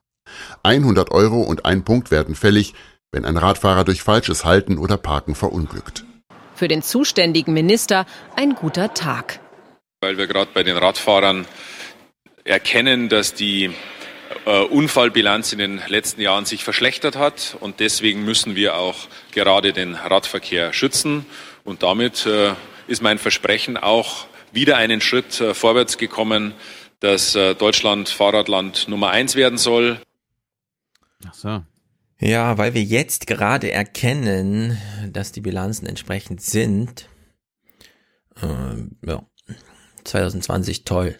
100 0.63 1.11
Euro 1.11 1.43
und 1.43 1.65
ein 1.65 1.85
Punkt 1.85 2.11
werden 2.11 2.35
fällig, 2.35 2.75
wenn 3.11 3.25
ein 3.25 3.37
Radfahrer 3.37 3.85
durch 3.85 4.03
falsches 4.03 4.45
Halten 4.45 4.79
oder 4.79 4.97
Parken 4.97 5.35
verunglückt. 5.35 6.05
Für 6.55 6.69
den 6.69 6.83
zuständigen 6.83 7.55
Minister 7.55 8.07
ein 8.37 8.55
guter 8.55 8.95
Tag. 8.95 9.41
Weil 10.01 10.17
wir 10.17 10.27
gerade 10.27 10.51
bei 10.55 10.63
den 10.63 10.77
Radfahrern 10.77 11.47
erkennen, 12.45 13.09
dass 13.09 13.35
die 13.35 13.71
Unfallbilanz 14.51 15.53
in 15.53 15.59
den 15.59 15.81
letzten 15.87 16.21
Jahren 16.21 16.45
sich 16.45 16.65
verschlechtert 16.65 17.17
hat 17.17 17.57
und 17.61 17.81
deswegen 17.81 18.25
müssen 18.25 18.57
wir 18.57 18.77
auch 18.77 18.97
gerade 19.33 19.73
den 19.73 19.95
Radverkehr 19.95 20.73
schützen 20.73 21.27
und 21.65 21.83
damit 21.83 22.27
äh, 22.27 22.55
ist 22.89 23.03
mein 23.03 23.19
Versprechen 23.19 23.77
auch 23.77 24.27
wieder 24.53 24.77
einen 24.77 25.01
Schritt 25.01 25.41
äh, 25.41 25.55
vorwärts 25.55 25.99
gekommen, 25.99 26.55
dass 27.01 27.35
äh, 27.35 27.55
Deutschland 27.55 28.09
Fahrradland 28.09 28.89
Nummer 28.89 29.11
eins 29.11 29.35
werden 29.35 29.59
soll. 29.59 30.01
Ach 31.27 31.35
so. 31.35 31.63
Ja, 32.21 32.57
weil 32.59 32.75
wir 32.75 32.83
jetzt 32.83 33.27
gerade 33.27 33.73
erkennen, 33.73 34.79
dass 35.11 35.33
die 35.33 35.41
Bilanzen 35.41 35.87
entsprechend 35.87 36.41
sind. 36.41 37.09
Ähm, 38.41 38.97
ja. 39.05 39.25
2020 40.05 40.85
toll. 40.85 41.19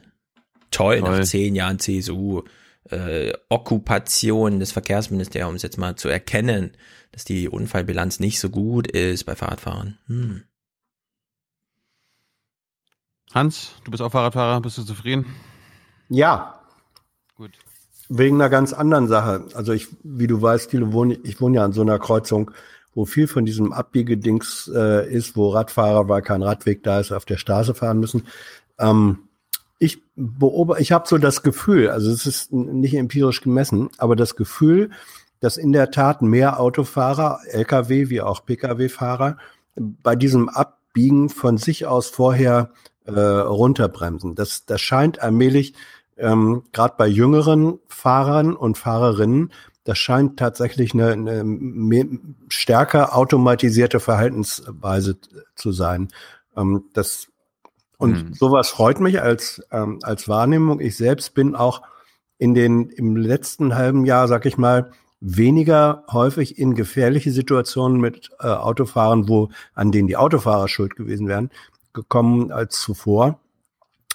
Toll, 0.71 1.01
Toll. 1.01 1.19
nach 1.19 1.25
zehn 1.25 1.55
Jahren 1.55 1.79
CSU. 1.79 2.43
Äh, 2.91 3.33
Okkupation 3.49 4.59
des 4.59 4.73
Verkehrsministeriums 4.73 5.63
jetzt 5.63 5.79
mal 5.79 5.97
zu 5.97 6.09
erkennen, 6.09 6.73
dass 7.13 7.25
die 7.25 7.49
Unfallbilanz 7.49 8.21
nicht 8.21 8.41
so 8.41 8.51
gut 8.51 8.91
ist 8.91 9.25
bei 9.25 9.37
Fahrradfahrern. 9.37 9.99
Hm. 10.07 10.43
Hans, 13.33 13.73
du 13.85 13.91
bist 13.91 14.03
auch 14.03 14.13
Fahrradfahrer, 14.13 14.61
bist 14.61 14.79
du 14.79 14.83
zufrieden? 14.83 15.27
Ja. 16.09 16.61
Gut. 17.37 17.53
Wegen 18.09 18.37
einer 18.37 18.51
ganz 18.51 18.73
anderen 18.73 19.09
Sache. 19.09 19.47
Also 19.55 19.73
ich, 19.73 19.89
wie 20.03 20.27
du 20.27 20.43
weißt, 20.43 20.71
Thilo, 20.71 20.93
wohne, 20.93 21.15
ich 21.23 21.41
wohne 21.41 21.57
ja 21.57 21.65
an 21.65 21.73
so 21.73 21.81
einer 21.81 21.99
Kreuzung 21.99 22.51
wo 22.95 23.05
viel 23.07 23.27
von 23.27 23.45
diesem 23.45 23.73
Abbiegedings 23.73 24.71
äh, 24.75 25.11
ist, 25.11 25.37
wo 25.37 25.51
Radfahrer, 25.51 26.09
weil 26.09 26.23
kein 26.23 26.43
Radweg 26.43 26.83
da 26.83 27.01
ist, 27.01 27.13
auf 27.13 27.25
der 27.25 27.39
Straße 27.39 27.75
fahren 27.75 28.01
müssen. 28.01 28.27
Ähm, 28.79 29.29
ich 29.83 30.01
beobachte, 30.15 30.81
ich 30.81 30.93
habe 30.93 31.09
so 31.09 31.19
das 31.19 31.43
Gefühl, 31.43 31.91
also 31.91 32.11
es 32.13 32.25
ist 32.25 32.53
nicht 32.53 32.95
empirisch 32.95 33.41
gemessen, 33.41 33.89
aber 33.99 34.15
das 34.15 34.37
Gefühl, 34.37 34.91
dass 35.41 35.57
in 35.57 35.73
der 35.73 35.91
Tat 35.91 36.23
mehr 36.23 36.61
Autofahrer, 36.61 37.41
Lkw 37.51 38.09
wie 38.09 38.21
auch 38.21 38.47
Pkw-Fahrer 38.47 39.39
bei 39.75 40.15
diesem 40.15 40.49
Abbiegen 40.49 41.31
von 41.31 41.59
sich 41.59 41.87
aus 41.87 42.09
vorher 42.09 42.71
äh, 43.07 43.11
runterbremsen. 43.11 44.37
Das, 44.37 44.67
das 44.67 44.81
scheint 44.81 45.21
allmählich 45.21 45.75
ähm, 46.17 46.63
gerade 46.73 46.95
bei 46.97 47.09
jüngeren 47.09 47.81
Fahrern 47.89 48.55
und 48.55 48.79
Fahrerinnen, 48.79 49.53
das 49.83 49.99
scheint 49.99 50.39
tatsächlich 50.39 50.95
eine, 50.95 51.11
eine 51.11 52.21
stärker 52.47 53.17
automatisierte 53.17 53.99
Verhaltensweise 53.99 55.19
zu 55.57 55.73
sein. 55.73 56.07
Ähm, 56.57 56.85
das 56.93 57.32
und 57.99 58.17
hm. 58.17 58.35
sowas 58.35 58.71
freut 58.71 59.01
mich 59.01 59.21
als 59.23 59.63
ähm, 59.71 59.99
als 60.03 60.29
Wahrnehmung. 60.29 60.81
Ich 60.81 60.97
selbst 60.97 61.35
bin 61.35 61.55
auch 61.55 61.83
in 62.39 62.55
den 62.55 62.91
im 62.91 63.17
letzten 63.17 63.75
halben 63.75 64.05
Jahr, 64.05 64.27
sag 64.29 64.47
ich 64.47 64.59
mal, 64.59 64.91
weniger 65.21 66.03
häufig 66.11 66.59
in 66.59 66.75
gefährliche 66.75 67.31
Situationen 67.31 68.01
mit 68.01 68.31
äh, 68.41 68.49
Autofahren, 68.49 69.29
wo 69.29 69.51
an 69.75 69.93
denen 69.93 70.09
die 70.09 70.17
Autofahrer 70.17 70.67
schuld 70.67 70.97
gewesen 70.97 71.29
wären, 71.29 71.51
gekommen 71.93 72.51
als 72.51 72.81
zuvor. 72.81 73.39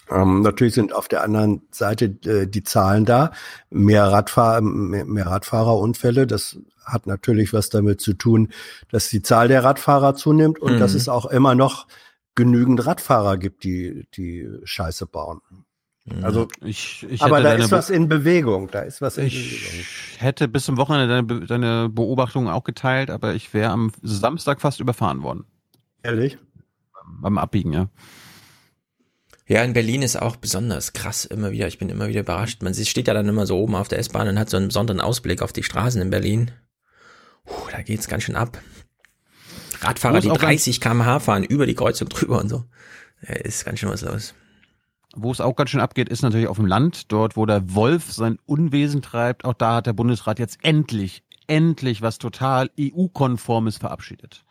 Ähm, 0.10 0.42
natürlich 0.42 0.74
sind 0.74 0.94
auf 0.94 1.08
der 1.08 1.24
anderen 1.24 1.62
Seite 1.72 2.18
äh, 2.26 2.48
die 2.48 2.64
Zahlen 2.64 3.06
da. 3.06 3.32
Mehr, 3.70 4.06
Radfahr 4.06 4.62
mehr, 4.62 5.06
mehr 5.06 5.28
Radfahrerunfälle. 5.28 6.28
Das 6.28 6.58
hat 6.84 7.08
natürlich 7.08 7.54
was 7.54 7.70
damit 7.70 8.02
zu 8.02 8.14
tun, 8.14 8.50
dass 8.92 9.10
die 9.10 9.22
Zahl 9.22 9.48
der 9.48 9.64
Radfahrer 9.64 10.16
zunimmt 10.16 10.60
und 10.60 10.76
mhm. 10.76 10.80
dass 10.80 10.94
es 10.94 11.10
auch 11.10 11.26
immer 11.26 11.56
noch 11.56 11.88
genügend 12.38 12.86
Radfahrer 12.86 13.36
gibt, 13.38 13.66
die 13.66 14.08
die 14.16 14.48
Scheiße 14.64 15.08
bauen. 15.08 15.42
Also 16.22 16.48
ich, 16.64 17.06
ich 17.10 17.22
aber 17.22 17.42
da 17.42 17.54
ist 17.54 17.72
was 17.72 17.90
in 17.90 18.08
Bewegung. 18.08 18.70
Da 18.72 18.80
ist 18.80 19.02
was 19.02 19.18
in 19.18 19.26
ich 19.26 19.34
Bewegung. 19.34 19.86
hätte 20.20 20.48
bis 20.48 20.64
zum 20.64 20.78
Wochenende 20.78 21.08
deine, 21.08 21.46
deine 21.46 21.90
Beobachtungen 21.90 22.48
auch 22.48 22.64
geteilt, 22.64 23.10
aber 23.10 23.36
ich 23.36 23.54
wäre 23.54 23.72
am 23.72 23.92
Samstag 24.02 24.62
fast 24.62 24.80
überfahren 24.80 25.22
worden. 25.22 25.44
Ehrlich? 26.04 26.38
Beim 27.20 27.38
Abbiegen, 27.38 27.74
ja. 27.74 27.90
Ja, 29.48 29.64
in 29.64 29.74
Berlin 29.74 30.02
ist 30.02 30.22
auch 30.22 30.36
besonders 30.36 30.94
krass 30.94 31.26
immer 31.26 31.52
wieder. 31.52 31.68
Ich 31.68 31.78
bin 31.78 31.90
immer 31.90 32.08
wieder 32.08 32.22
überrascht. 32.22 32.62
Man 32.64 32.74
steht 32.74 33.08
ja 33.08 33.14
dann 33.14 33.28
immer 33.28 33.46
so 33.46 33.58
oben 33.58 33.76
auf 33.76 33.88
der 33.88 34.00
S-Bahn 34.00 34.28
und 34.28 34.40
hat 34.40 34.50
so 34.50 34.58
einen 34.58 34.68
besonderen 34.68 35.02
Ausblick 35.02 35.42
auf 35.42 35.54
die 35.54 35.64
Straßen 35.64 36.02
in 36.02 36.10
Berlin. 36.10 36.52
Puh, 37.46 37.70
da 37.72 37.82
geht's 37.82 38.08
ganz 38.08 38.24
schön 38.24 38.36
ab. 38.36 38.60
Radfahrer, 39.82 40.20
die 40.22 40.30
30 40.30 40.82
km/h 40.82 41.20
fahren, 41.20 41.44
über 41.44 41.66
die 41.66 41.76
Kreuzung 41.76 42.10
drüber 42.10 42.40
und 42.40 42.50
so. 42.50 42.64
Ja, 43.28 43.36
ist 43.36 43.66
ganz 43.66 43.80
schön 43.80 43.90
was 43.90 44.02
los. 44.02 44.34
Wo 45.16 45.32
es 45.32 45.42
auch 45.42 45.56
ganz 45.56 45.72
schön 45.72 45.82
abgeht, 45.82 46.10
ist 46.10 46.22
natürlich 46.22 46.48
auf 46.48 46.58
dem 46.58 46.68
Land, 46.68 47.12
dort, 47.12 47.38
wo 47.38 47.46
der 47.46 47.74
Wolf 47.74 48.12
sein 48.12 48.38
Unwesen 48.46 49.02
treibt. 49.02 49.46
Auch 49.46 49.54
da 49.54 49.78
hat 49.78 49.88
der 49.88 49.94
Bundesrat 49.94 50.38
jetzt 50.38 50.60
endlich, 50.62 51.24
endlich 51.48 52.02
was 52.02 52.20
total 52.20 52.70
EU-konformes 52.80 53.78
verabschiedet. 53.78 54.44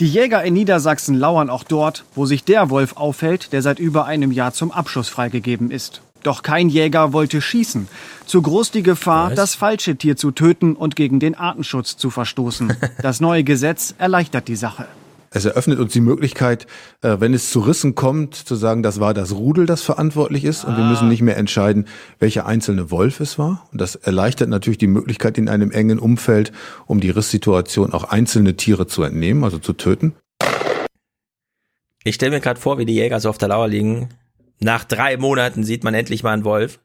Die 0.00 0.08
Jäger 0.08 0.42
in 0.42 0.54
Niedersachsen 0.54 1.14
lauern 1.14 1.50
auch 1.50 1.62
dort, 1.62 2.04
wo 2.14 2.24
sich 2.24 2.42
der 2.42 2.70
Wolf 2.70 2.96
aufhält, 2.96 3.52
der 3.52 3.60
seit 3.60 3.78
über 3.78 4.06
einem 4.06 4.32
Jahr 4.32 4.52
zum 4.52 4.72
Abschuss 4.72 5.10
freigegeben 5.10 5.70
ist. 5.70 6.00
Doch 6.22 6.42
kein 6.42 6.68
Jäger 6.68 7.12
wollte 7.12 7.40
schießen. 7.40 7.88
Zu 8.26 8.42
groß 8.42 8.70
die 8.70 8.82
Gefahr, 8.82 9.30
Was? 9.30 9.36
das 9.36 9.54
falsche 9.54 9.96
Tier 9.96 10.16
zu 10.16 10.30
töten 10.30 10.74
und 10.74 10.96
gegen 10.96 11.20
den 11.20 11.34
Artenschutz 11.34 11.96
zu 11.96 12.10
verstoßen. 12.10 12.76
Das 13.02 13.20
neue 13.20 13.44
Gesetz 13.44 13.94
erleichtert 13.98 14.48
die 14.48 14.56
Sache. 14.56 14.86
Es 15.32 15.44
eröffnet 15.44 15.78
uns 15.78 15.92
die 15.92 16.00
Möglichkeit, 16.00 16.66
äh, 17.02 17.16
wenn 17.20 17.34
es 17.34 17.50
zu 17.50 17.60
Rissen 17.60 17.94
kommt, 17.94 18.34
zu 18.34 18.56
sagen, 18.56 18.82
das 18.82 18.98
war 18.98 19.14
das 19.14 19.32
Rudel, 19.32 19.64
das 19.64 19.82
verantwortlich 19.82 20.44
ist 20.44 20.64
und 20.64 20.76
wir 20.76 20.84
müssen 20.84 21.08
nicht 21.08 21.22
mehr 21.22 21.36
entscheiden, 21.36 21.86
welcher 22.18 22.46
einzelne 22.46 22.90
Wolf 22.90 23.20
es 23.20 23.38
war. 23.38 23.68
Und 23.70 23.80
das 23.80 23.94
erleichtert 23.94 24.48
natürlich 24.48 24.78
die 24.78 24.88
Möglichkeit 24.88 25.38
in 25.38 25.48
einem 25.48 25.70
engen 25.70 26.00
Umfeld, 26.00 26.50
um 26.86 27.00
die 27.00 27.10
Risssituation 27.10 27.92
auch 27.92 28.04
einzelne 28.04 28.56
Tiere 28.56 28.88
zu 28.88 29.04
entnehmen, 29.04 29.44
also 29.44 29.58
zu 29.58 29.72
töten. 29.72 30.14
Ich 32.02 32.16
stelle 32.16 32.32
mir 32.32 32.40
gerade 32.40 32.58
vor, 32.58 32.78
wie 32.78 32.86
die 32.86 32.94
Jäger 32.94 33.20
so 33.20 33.28
auf 33.28 33.38
der 33.38 33.48
Lauer 33.48 33.68
liegen. 33.68 34.08
Nach 34.62 34.84
drei 34.84 35.16
Monaten 35.16 35.64
sieht 35.64 35.84
man 35.84 35.94
endlich 35.94 36.22
mal 36.22 36.32
einen 36.32 36.44
Wolf. 36.44 36.80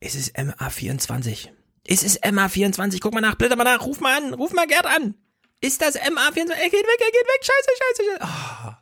Es 0.00 0.14
ist 0.14 0.36
MA24. 0.36 1.48
Es 1.86 2.02
ist 2.02 2.24
MA24. 2.24 2.98
Guck 3.00 3.14
mal 3.14 3.20
nach, 3.20 3.34
blätter 3.34 3.56
mal 3.56 3.64
nach, 3.64 3.84
ruf 3.84 4.00
mal 4.00 4.16
an, 4.16 4.34
ruf 4.34 4.52
mal 4.52 4.66
Gerd 4.66 4.86
an. 4.86 5.14
Ist 5.60 5.80
das 5.80 5.96
MA24? 5.96 6.50
Er 6.50 6.70
geht 6.70 6.84
weg, 6.84 7.00
er 7.00 7.12
geht 7.12 7.26
weg. 7.26 7.40
Scheiße, 7.40 7.70
scheiße, 7.78 8.02
scheiße. 8.20 8.32
Oh. 8.68 8.72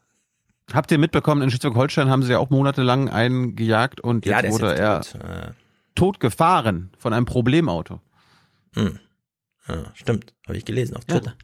Habt 0.72 0.90
ihr 0.92 0.98
mitbekommen, 0.98 1.42
in 1.42 1.50
Schleswig-Holstein 1.50 2.08
haben 2.08 2.22
sie 2.22 2.32
ja 2.32 2.39
auch 2.39 2.50
monatelang 2.50 3.08
einen 3.08 3.56
gejagt 3.56 4.00
und 4.00 4.24
jetzt 4.24 4.44
ja, 4.44 4.50
wurde 4.50 4.76
er 4.76 5.00
tot. 5.00 5.20
tot. 5.94 6.20
gefahren 6.20 6.90
von 6.98 7.12
einem 7.12 7.26
Problemauto. 7.26 8.00
Hm. 8.74 8.98
Ja, 9.68 9.84
stimmt, 9.94 10.32
habe 10.47 10.56
ich 10.56 10.64
gelesen 10.64 10.97
auf 10.97 11.05
Twitter. 11.05 11.34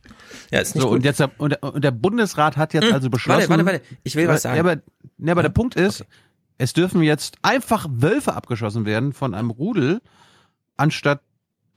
Ja, 0.50 0.58
ja 0.58 0.60
ist 0.60 0.74
nicht 0.74 0.82
so, 0.82 0.88
gut. 0.88 0.98
Und, 0.98 1.04
jetzt, 1.04 1.20
und, 1.38 1.50
der, 1.50 1.62
und 1.62 1.82
der 1.82 1.90
Bundesrat 1.90 2.56
hat 2.56 2.72
jetzt 2.72 2.86
hm. 2.86 2.94
also 2.94 3.10
beschlossen. 3.10 3.48
Warte, 3.48 3.66
warte, 3.66 3.82
warte. 3.82 3.96
Ich 4.04 4.14
will 4.14 4.28
was 4.28 4.42
sagen. 4.42 4.56
Ja, 4.56 4.60
aber, 4.62 4.82
ja, 5.18 5.32
aber 5.32 5.42
der 5.42 5.50
Punkt 5.50 5.74
ist, 5.74 6.02
okay. 6.02 6.10
Es 6.58 6.72
dürfen 6.72 7.02
jetzt 7.02 7.38
einfach 7.42 7.86
Wölfe 7.90 8.34
abgeschossen 8.34 8.84
werden 8.86 9.12
von 9.12 9.34
einem 9.34 9.50
Rudel, 9.50 10.00
anstatt 10.76 11.20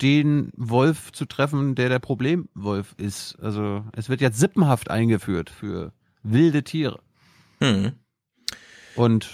den 0.01 0.51
Wolf 0.55 1.11
zu 1.11 1.25
treffen, 1.25 1.75
der 1.75 1.89
der 1.89 1.99
Problemwolf 1.99 2.93
ist. 2.97 3.37
Also 3.41 3.83
es 3.93 4.07
wird 4.07 4.21
jetzt 4.21 4.39
sippenhaft 4.39 4.89
eingeführt 4.89 5.49
für 5.49 5.91
wilde 6.23 6.63
Tiere. 6.63 6.99
Hm. 7.59 7.93
Und 8.95 9.29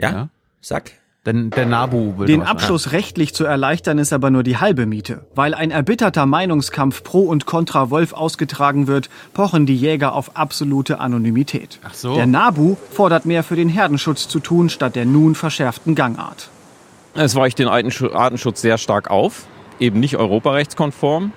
ja, 0.00 0.10
ja. 0.10 0.28
sag. 0.60 0.92
Denn 1.26 1.50
der 1.50 1.66
Nabu 1.66 2.16
will 2.16 2.26
Den 2.26 2.42
Abschluss 2.42 2.86
machen. 2.86 2.96
rechtlich 2.96 3.34
zu 3.34 3.44
erleichtern 3.44 3.98
ist 3.98 4.14
aber 4.14 4.30
nur 4.30 4.42
die 4.42 4.56
halbe 4.56 4.86
Miete. 4.86 5.26
Weil 5.34 5.52
ein 5.52 5.70
erbitterter 5.70 6.24
Meinungskampf 6.24 7.02
pro 7.04 7.20
und 7.20 7.44
contra 7.44 7.90
Wolf 7.90 8.14
ausgetragen 8.14 8.86
wird, 8.86 9.10
pochen 9.34 9.66
die 9.66 9.76
Jäger 9.76 10.14
auf 10.14 10.36
absolute 10.36 11.00
Anonymität. 11.00 11.80
Ach 11.84 11.92
so. 11.92 12.14
Der 12.14 12.26
Nabu 12.26 12.76
fordert 12.92 13.26
mehr 13.26 13.42
für 13.42 13.56
den 13.56 13.68
Herdenschutz 13.68 14.26
zu 14.26 14.40
tun, 14.40 14.70
statt 14.70 14.96
der 14.96 15.04
nun 15.04 15.34
verschärften 15.34 15.94
Gangart. 15.94 16.48
Es 17.14 17.34
weicht 17.34 17.58
den 17.58 17.68
Artenschutz 17.68 18.62
sehr 18.62 18.78
stark 18.78 19.10
auf, 19.10 19.46
eben 19.80 20.00
nicht 20.00 20.16
europarechtskonform 20.16 21.32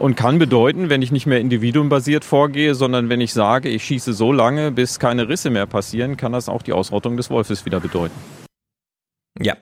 und 0.00 0.16
kann 0.16 0.38
bedeuten, 0.38 0.88
wenn 0.88 1.02
ich 1.02 1.12
nicht 1.12 1.26
mehr 1.26 1.40
individuumbasiert 1.40 2.24
vorgehe, 2.24 2.74
sondern 2.74 3.10
wenn 3.10 3.20
ich 3.20 3.32
sage, 3.32 3.68
ich 3.68 3.84
schieße 3.84 4.12
so 4.12 4.32
lange, 4.32 4.72
bis 4.72 4.98
keine 4.98 5.28
Risse 5.28 5.50
mehr 5.50 5.66
passieren, 5.66 6.16
kann 6.16 6.32
das 6.32 6.48
auch 6.48 6.62
die 6.62 6.72
Ausrottung 6.72 7.16
des 7.16 7.30
Wolfes 7.30 7.66
wieder 7.66 7.80
bedeuten. 7.80 8.14
Ja. 9.38 9.56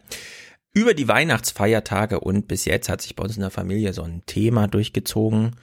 Über 0.73 0.95
die 0.95 1.09
Weihnachtsfeiertage 1.09 2.21
und 2.21 2.47
bis 2.47 2.65
jetzt 2.65 2.89
hat 2.89 3.03
sich 3.03 3.17
bei 3.17 3.25
uns 3.25 3.37
in 3.37 3.43
der 3.43 3.51
Familie 3.51 3.93
so 3.93 4.03
ein 4.03 4.23
Thema 4.27 4.69
durchgezogen. 4.69 5.57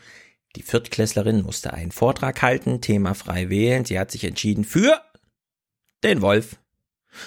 Die 0.56 0.64
Viertklässlerin 0.64 1.42
musste 1.42 1.74
einen 1.74 1.92
Vortrag 1.92 2.42
halten, 2.42 2.82
Thema 2.82 3.14
frei 3.14 3.50
wählen. 3.50 3.86
Sie 3.86 4.00
hat 4.00 4.12
sich 4.12 4.24
entschieden 4.24 4.64
für 4.64 5.02
den 6.04 6.22
Wolf. 6.22 6.58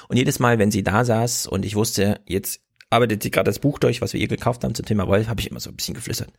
Und 0.09 0.17
jedes 0.17 0.39
Mal, 0.39 0.59
wenn 0.59 0.71
sie 0.71 0.83
da 0.83 1.05
saß 1.05 1.47
und 1.47 1.65
ich 1.65 1.77
wusste, 1.77 2.21
jetzt 2.27 2.61
arbeitet 2.91 3.23
sie 3.23 3.31
gerade 3.31 3.49
das 3.49 3.59
Buch 3.59 3.79
durch, 3.79 4.01
was 4.01 4.13
wir 4.13 4.21
ihr 4.21 4.29
gekauft 4.29 4.65
haben 4.65 4.75
zum 4.75 4.87
Thema 4.87 5.07
Wolf, 5.07 5.29
habe 5.29 5.41
ich 5.41 5.51
immer 5.51 5.61
so 5.61 5.71
ein 5.71 5.77
bisschen 5.77 5.95
geflüstert. 5.95 6.33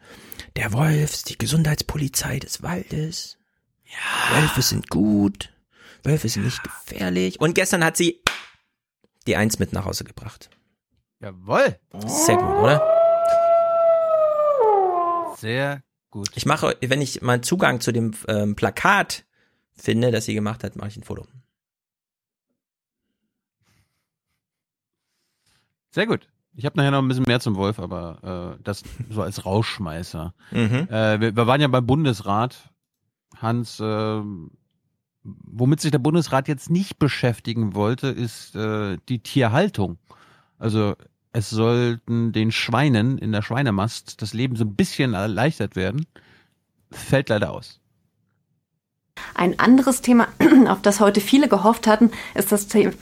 Der 0.55 0.73
Wolf 0.73 1.13
ist 1.13 1.29
die 1.29 1.37
Gesundheitspolizei 1.37 2.39
des 2.39 2.63
Waldes. 2.63 3.37
Ja. 3.85 4.41
Wölfe 4.41 4.61
sind 4.61 4.89
gut. 4.89 5.53
Wölfe 6.03 6.29
sind 6.29 6.45
nicht 6.45 6.61
gefährlich. 6.63 7.39
Und 7.39 7.55
gestern 7.55 7.83
hat 7.83 7.97
sie 7.97 8.21
die 9.29 9.37
Eins 9.37 9.59
mit 9.59 9.73
nach 9.73 9.85
Hause 9.85 10.03
gebracht. 10.03 10.49
Jawoll. 11.19 11.77
Sehr 12.07 12.35
gut, 12.37 12.55
oder? 12.55 12.81
Sehr 15.37 15.83
gut. 16.09 16.31
Ich 16.33 16.47
mache, 16.47 16.75
wenn 16.81 17.01
ich 17.01 17.21
mal 17.21 17.41
Zugang 17.41 17.79
zu 17.79 17.91
dem 17.91 18.15
ähm, 18.27 18.55
Plakat 18.55 19.25
finde, 19.73 20.09
das 20.09 20.25
sie 20.25 20.33
gemacht 20.33 20.63
hat, 20.63 20.75
mache 20.75 20.87
ich 20.87 20.97
ein 20.97 21.03
Foto. 21.03 21.27
Sehr 25.91 26.07
gut. 26.07 26.27
Ich 26.55 26.65
habe 26.65 26.77
nachher 26.77 26.91
noch 26.91 26.99
ein 26.99 27.07
bisschen 27.07 27.25
mehr 27.27 27.39
zum 27.39 27.55
Wolf, 27.55 27.79
aber 27.79 28.57
äh, 28.57 28.63
das 28.63 28.83
so 29.11 29.21
als 29.21 29.45
Rauschmeißer. 29.45 30.33
Mhm. 30.49 30.87
Äh, 30.89 31.21
wir, 31.21 31.35
wir, 31.35 31.45
waren 31.47 31.61
ja 31.61 31.67
beim 31.67 31.85
Bundesrat. 31.85 32.73
Hans, 33.37 33.79
äh, 33.79 34.21
womit 35.23 35.81
sich 35.81 35.91
der 35.91 35.99
Bundesrat 35.99 36.47
jetzt 36.47 36.69
nicht 36.69 36.99
beschäftigen 36.99 37.75
wollte, 37.75 38.07
ist 38.07 38.55
äh, 38.55 38.97
die 39.09 39.19
Tierhaltung. 39.19 39.97
Also 40.57 40.95
es 41.31 41.49
sollten 41.49 42.31
den 42.31 42.51
Schweinen 42.51 43.17
in 43.17 43.31
der 43.31 43.41
Schweinemast 43.41 44.21
das 44.21 44.33
Leben 44.33 44.55
so 44.55 44.65
ein 44.65 44.75
bisschen 44.75 45.13
erleichtert 45.13 45.75
werden. 45.75 46.05
Fällt 46.91 47.29
leider 47.29 47.51
aus. 47.51 47.79
Ein 49.35 49.59
anderes 49.59 50.01
Thema, 50.01 50.27
auf 50.67 50.81
das 50.81 50.99
heute 50.99 51.21
viele 51.21 51.47
gehofft 51.47 51.87
hatten, 51.87 52.11
ist 52.33 52.51
das 52.51 52.67
Thema 52.67 52.93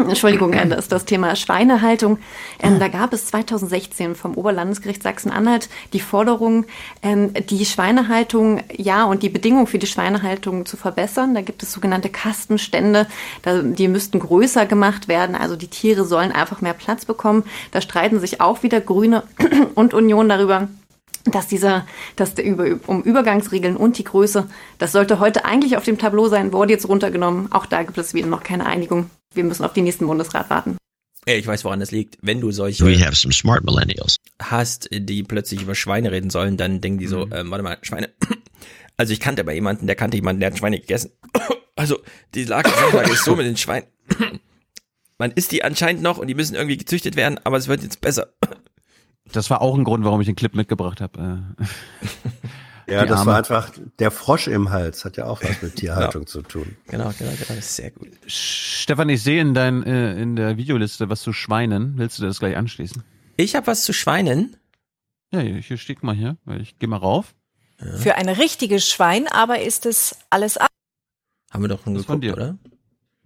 Entschuldigung, 0.08 0.52
äh, 0.52 0.66
das 0.66 0.80
ist 0.80 0.92
das 0.92 1.04
Thema 1.04 1.36
Schweinehaltung. 1.36 2.18
Ähm, 2.60 2.78
da 2.78 2.88
gab 2.88 3.12
es 3.12 3.26
2016 3.26 4.14
vom 4.14 4.34
Oberlandesgericht 4.34 5.02
Sachsen-Anhalt 5.02 5.68
die 5.92 6.00
Forderung, 6.00 6.66
ähm, 7.02 7.32
die 7.48 7.64
Schweinehaltung, 7.64 8.62
ja, 8.76 9.04
und 9.04 9.22
die 9.22 9.28
Bedingungen 9.28 9.66
für 9.66 9.78
die 9.78 9.86
Schweinehaltung 9.86 10.66
zu 10.66 10.76
verbessern. 10.76 11.34
Da 11.34 11.40
gibt 11.42 11.62
es 11.62 11.72
sogenannte 11.72 12.08
Kastenstände, 12.08 13.06
da, 13.42 13.62
die 13.62 13.88
müssten 13.88 14.20
größer 14.20 14.66
gemacht 14.66 15.08
werden. 15.08 15.36
Also 15.36 15.56
die 15.56 15.68
Tiere 15.68 16.04
sollen 16.04 16.32
einfach 16.32 16.60
mehr 16.60 16.74
Platz 16.74 17.04
bekommen. 17.04 17.44
Da 17.72 17.80
streiten 17.80 18.20
sich 18.20 18.40
auch 18.40 18.62
wieder 18.62 18.80
Grüne 18.80 19.24
und 19.74 19.94
Union 19.94 20.28
darüber 20.28 20.68
dass 21.24 21.46
dieser, 21.48 21.86
dass 22.16 22.34
der 22.34 22.44
über, 22.44 22.78
um 22.86 23.02
Übergangsregeln 23.02 23.76
und 23.76 23.98
die 23.98 24.04
Größe, 24.04 24.48
das 24.78 24.92
sollte 24.92 25.18
heute 25.20 25.44
eigentlich 25.44 25.76
auf 25.76 25.84
dem 25.84 25.98
Tableau 25.98 26.28
sein, 26.28 26.52
wurde 26.52 26.72
jetzt 26.72 26.88
runtergenommen. 26.88 27.52
Auch 27.52 27.66
da 27.66 27.82
gibt 27.82 27.98
es 27.98 28.14
wieder 28.14 28.26
noch 28.26 28.42
keine 28.42 28.66
Einigung. 28.66 29.10
Wir 29.34 29.44
müssen 29.44 29.64
auf 29.64 29.72
den 29.72 29.84
nächsten 29.84 30.06
Bundesrat 30.06 30.50
warten. 30.50 30.76
Ja, 31.28 31.34
ich 31.34 31.46
weiß, 31.46 31.64
woran 31.64 31.80
das 31.80 31.90
liegt. 31.90 32.16
Wenn 32.22 32.40
du 32.40 32.50
solche 32.50 32.84
We 32.86 32.98
have 33.04 33.14
some 33.14 33.32
smart 33.32 33.62
millennials. 33.64 34.16
hast, 34.40 34.88
die 34.90 35.22
plötzlich 35.22 35.62
über 35.62 35.74
Schweine 35.74 36.10
reden 36.10 36.30
sollen, 36.30 36.56
dann 36.56 36.80
denken 36.80 36.98
die 36.98 37.06
so, 37.06 37.26
Mhm. 37.26 37.32
ähm, 37.34 37.50
warte 37.50 37.62
mal, 37.64 37.78
Schweine. 37.82 38.08
Also 38.96 39.14
ich 39.14 39.20
kannte 39.20 39.40
aber 39.42 39.52
jemanden, 39.52 39.86
der 39.86 39.96
kannte 39.96 40.18
jemanden, 40.18 40.40
der 40.40 40.50
hat 40.50 40.58
Schweine 40.58 40.78
gegessen. 40.80 41.12
Also 41.76 41.98
die 42.34 42.44
Lage 42.44 42.68
ist 43.10 43.24
so 43.24 43.34
mit 43.36 43.46
den 43.46 43.56
Schweinen. 43.56 43.86
Man 45.18 45.30
isst 45.32 45.52
die 45.52 45.64
anscheinend 45.64 46.02
noch 46.02 46.18
und 46.18 46.26
die 46.26 46.34
müssen 46.34 46.54
irgendwie 46.54 46.76
gezüchtet 46.76 47.16
werden, 47.16 47.38
aber 47.44 47.56
es 47.58 47.68
wird 47.68 47.82
jetzt 47.82 48.00
besser. 48.02 48.28
Das 49.32 49.50
war 49.50 49.62
auch 49.62 49.76
ein 49.76 49.84
Grund, 49.84 50.04
warum 50.04 50.20
ich 50.20 50.26
den 50.26 50.36
Clip 50.36 50.54
mitgebracht 50.54 51.00
habe. 51.00 51.42
Äh, 51.60 51.64
Ja, 52.90 53.02
die 53.02 53.08
das 53.08 53.20
Arme. 53.20 53.30
war 53.30 53.38
einfach 53.38 53.70
der 54.00 54.10
Frosch 54.10 54.48
im 54.48 54.70
Hals, 54.70 55.04
hat 55.04 55.16
ja 55.16 55.26
auch 55.26 55.42
was 55.44 55.62
mit 55.62 55.76
Tierhaltung 55.76 56.26
zu 56.26 56.42
tun. 56.42 56.76
Genau, 56.88 57.12
genau, 57.16 57.30
genau, 57.30 57.44
das 57.48 57.58
ist 57.58 57.76
sehr 57.76 57.92
gut. 57.92 58.08
Stefan, 58.26 59.08
ich 59.08 59.22
sehe 59.22 59.40
in, 59.40 59.54
dein, 59.54 59.84
äh, 59.84 60.20
in 60.20 60.34
der 60.34 60.56
Videoliste 60.56 61.08
was 61.08 61.22
zu 61.22 61.32
Schweinen. 61.32 61.98
Willst 61.98 62.18
du 62.18 62.24
das 62.24 62.40
gleich 62.40 62.56
anschließen? 62.56 63.04
Ich 63.36 63.54
habe 63.54 63.68
was 63.68 63.84
zu 63.84 63.92
Schweinen. 63.92 64.56
Ja, 65.32 65.40
hier 65.40 65.76
steht 65.78 66.02
mal 66.02 66.16
hier. 66.16 66.36
Ich 66.60 66.78
gehe 66.80 66.88
mal 66.88 66.96
rauf. 66.96 67.34
Für 67.98 68.16
ein 68.16 68.28
richtiges 68.28 68.88
Schwein 68.88 69.28
aber 69.28 69.60
ist 69.60 69.86
es 69.86 70.18
alles 70.28 70.56
ab. 70.56 70.68
Haben 71.50 71.62
wir 71.62 71.68
doch 71.68 71.82
schon 71.84 71.94
geguckt, 71.94 72.24
oder? 72.24 72.58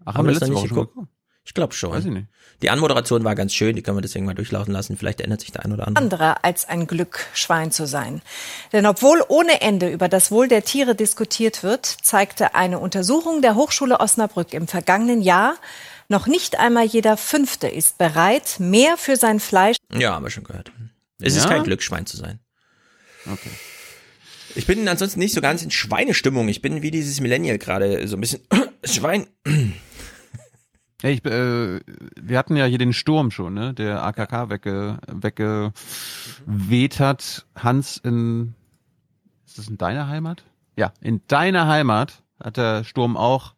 Ach, 0.05 0.15
haben 0.15 0.26
wir 0.26 0.34
das 0.34 0.42
noch 0.42 0.49
letzte 0.49 0.62
nicht 0.62 0.74
Woche 0.74 0.84
schon 0.84 0.92
geguckt? 0.92 1.08
Ich 1.44 1.52
glaube 1.55 1.74
schon. 1.74 1.90
Weiß 1.92 2.05
ich 2.05 2.10
nicht. 2.10 2.26
Die 2.62 2.70
Anmoderation 2.70 3.24
war 3.24 3.34
ganz 3.34 3.52
schön, 3.52 3.76
die 3.76 3.82
können 3.82 3.97
wir 3.98 4.02
deswegen 4.02 4.24
mal 4.24 4.34
durchlaufen 4.34 4.73
lassen. 4.73 4.97
Vielleicht 4.97 5.20
ändert 5.20 5.40
sich 5.42 5.52
der 5.52 5.64
ein 5.64 5.73
oder 5.73 5.86
andere. 5.86 6.02
anderer 6.02 6.44
als 6.44 6.66
ein 6.68 6.86
Glück, 6.86 7.26
Schwein 7.34 7.70
zu 7.70 7.86
sein. 7.86 8.23
Denn 8.73 8.86
obwohl 8.86 9.23
ohne 9.28 9.60
Ende 9.60 9.90
über 9.90 10.08
das 10.08 10.31
Wohl 10.31 10.48
der 10.48 10.62
Tiere 10.64 10.94
diskutiert 10.94 11.62
wird, 11.62 11.84
zeigte 11.84 12.55
eine 12.55 12.78
Untersuchung 12.78 13.42
der 13.42 13.55
Hochschule 13.56 14.00
Osnabrück 14.00 14.55
im 14.55 14.68
vergangenen 14.68 15.20
Jahr, 15.20 15.56
noch 16.08 16.26
nicht 16.26 16.58
einmal 16.58 16.84
jeder 16.84 17.16
Fünfte 17.16 17.66
ist 17.68 17.98
bereit, 17.98 18.56
mehr 18.58 18.97
für 18.97 19.16
sein 19.16 19.40
Fleisch. 19.40 19.76
Ja, 19.92 20.14
haben 20.14 20.24
wir 20.24 20.31
schon 20.31 20.44
gehört. 20.44 20.70
Es 21.20 21.34
ist 21.36 21.44
Ja? 21.44 21.50
kein 21.50 21.64
Glück, 21.64 21.82
Schwein 21.82 22.06
zu 22.06 22.16
sein. 22.16 22.40
Okay. 23.31 23.50
Ich 24.55 24.66
bin 24.66 24.86
ansonsten 24.89 25.18
nicht 25.18 25.34
so 25.34 25.40
ganz 25.40 25.62
in 25.62 25.70
Schweinestimmung. 25.70 26.47
Ich 26.48 26.62
bin 26.62 26.82
wie 26.82 26.90
dieses 26.90 27.20
Millennial 27.20 27.58
gerade 27.58 28.06
so 28.06 28.16
ein 28.16 28.20
bisschen 28.20 28.40
Schwein. 28.84 29.26
Ja, 31.05 31.10
ich, 31.10 31.23
äh, 31.26 31.81
wir 32.18 32.39
hatten 32.39 32.57
ja 32.57 32.65
hier 32.65 32.78
den 32.78 32.94
Sturm 32.94 33.31
schon, 33.31 33.52
ne? 33.52 33.74
Der 33.74 34.02
AKK 34.05 34.49
wegge, 34.49 34.97
weggeweht 35.07 36.99
hat. 36.99 37.44
Hans 37.55 37.99
in, 37.99 38.55
ist 39.44 39.58
das 39.58 39.68
in 39.68 39.76
deiner 39.76 40.08
Heimat? 40.08 40.44
Ja, 40.78 40.94
in 41.02 41.20
deiner 41.28 41.68
Heimat 41.68 42.23
hat 42.42 42.57
der 42.57 42.84
Sturm 42.84 43.18
auch 43.18 43.55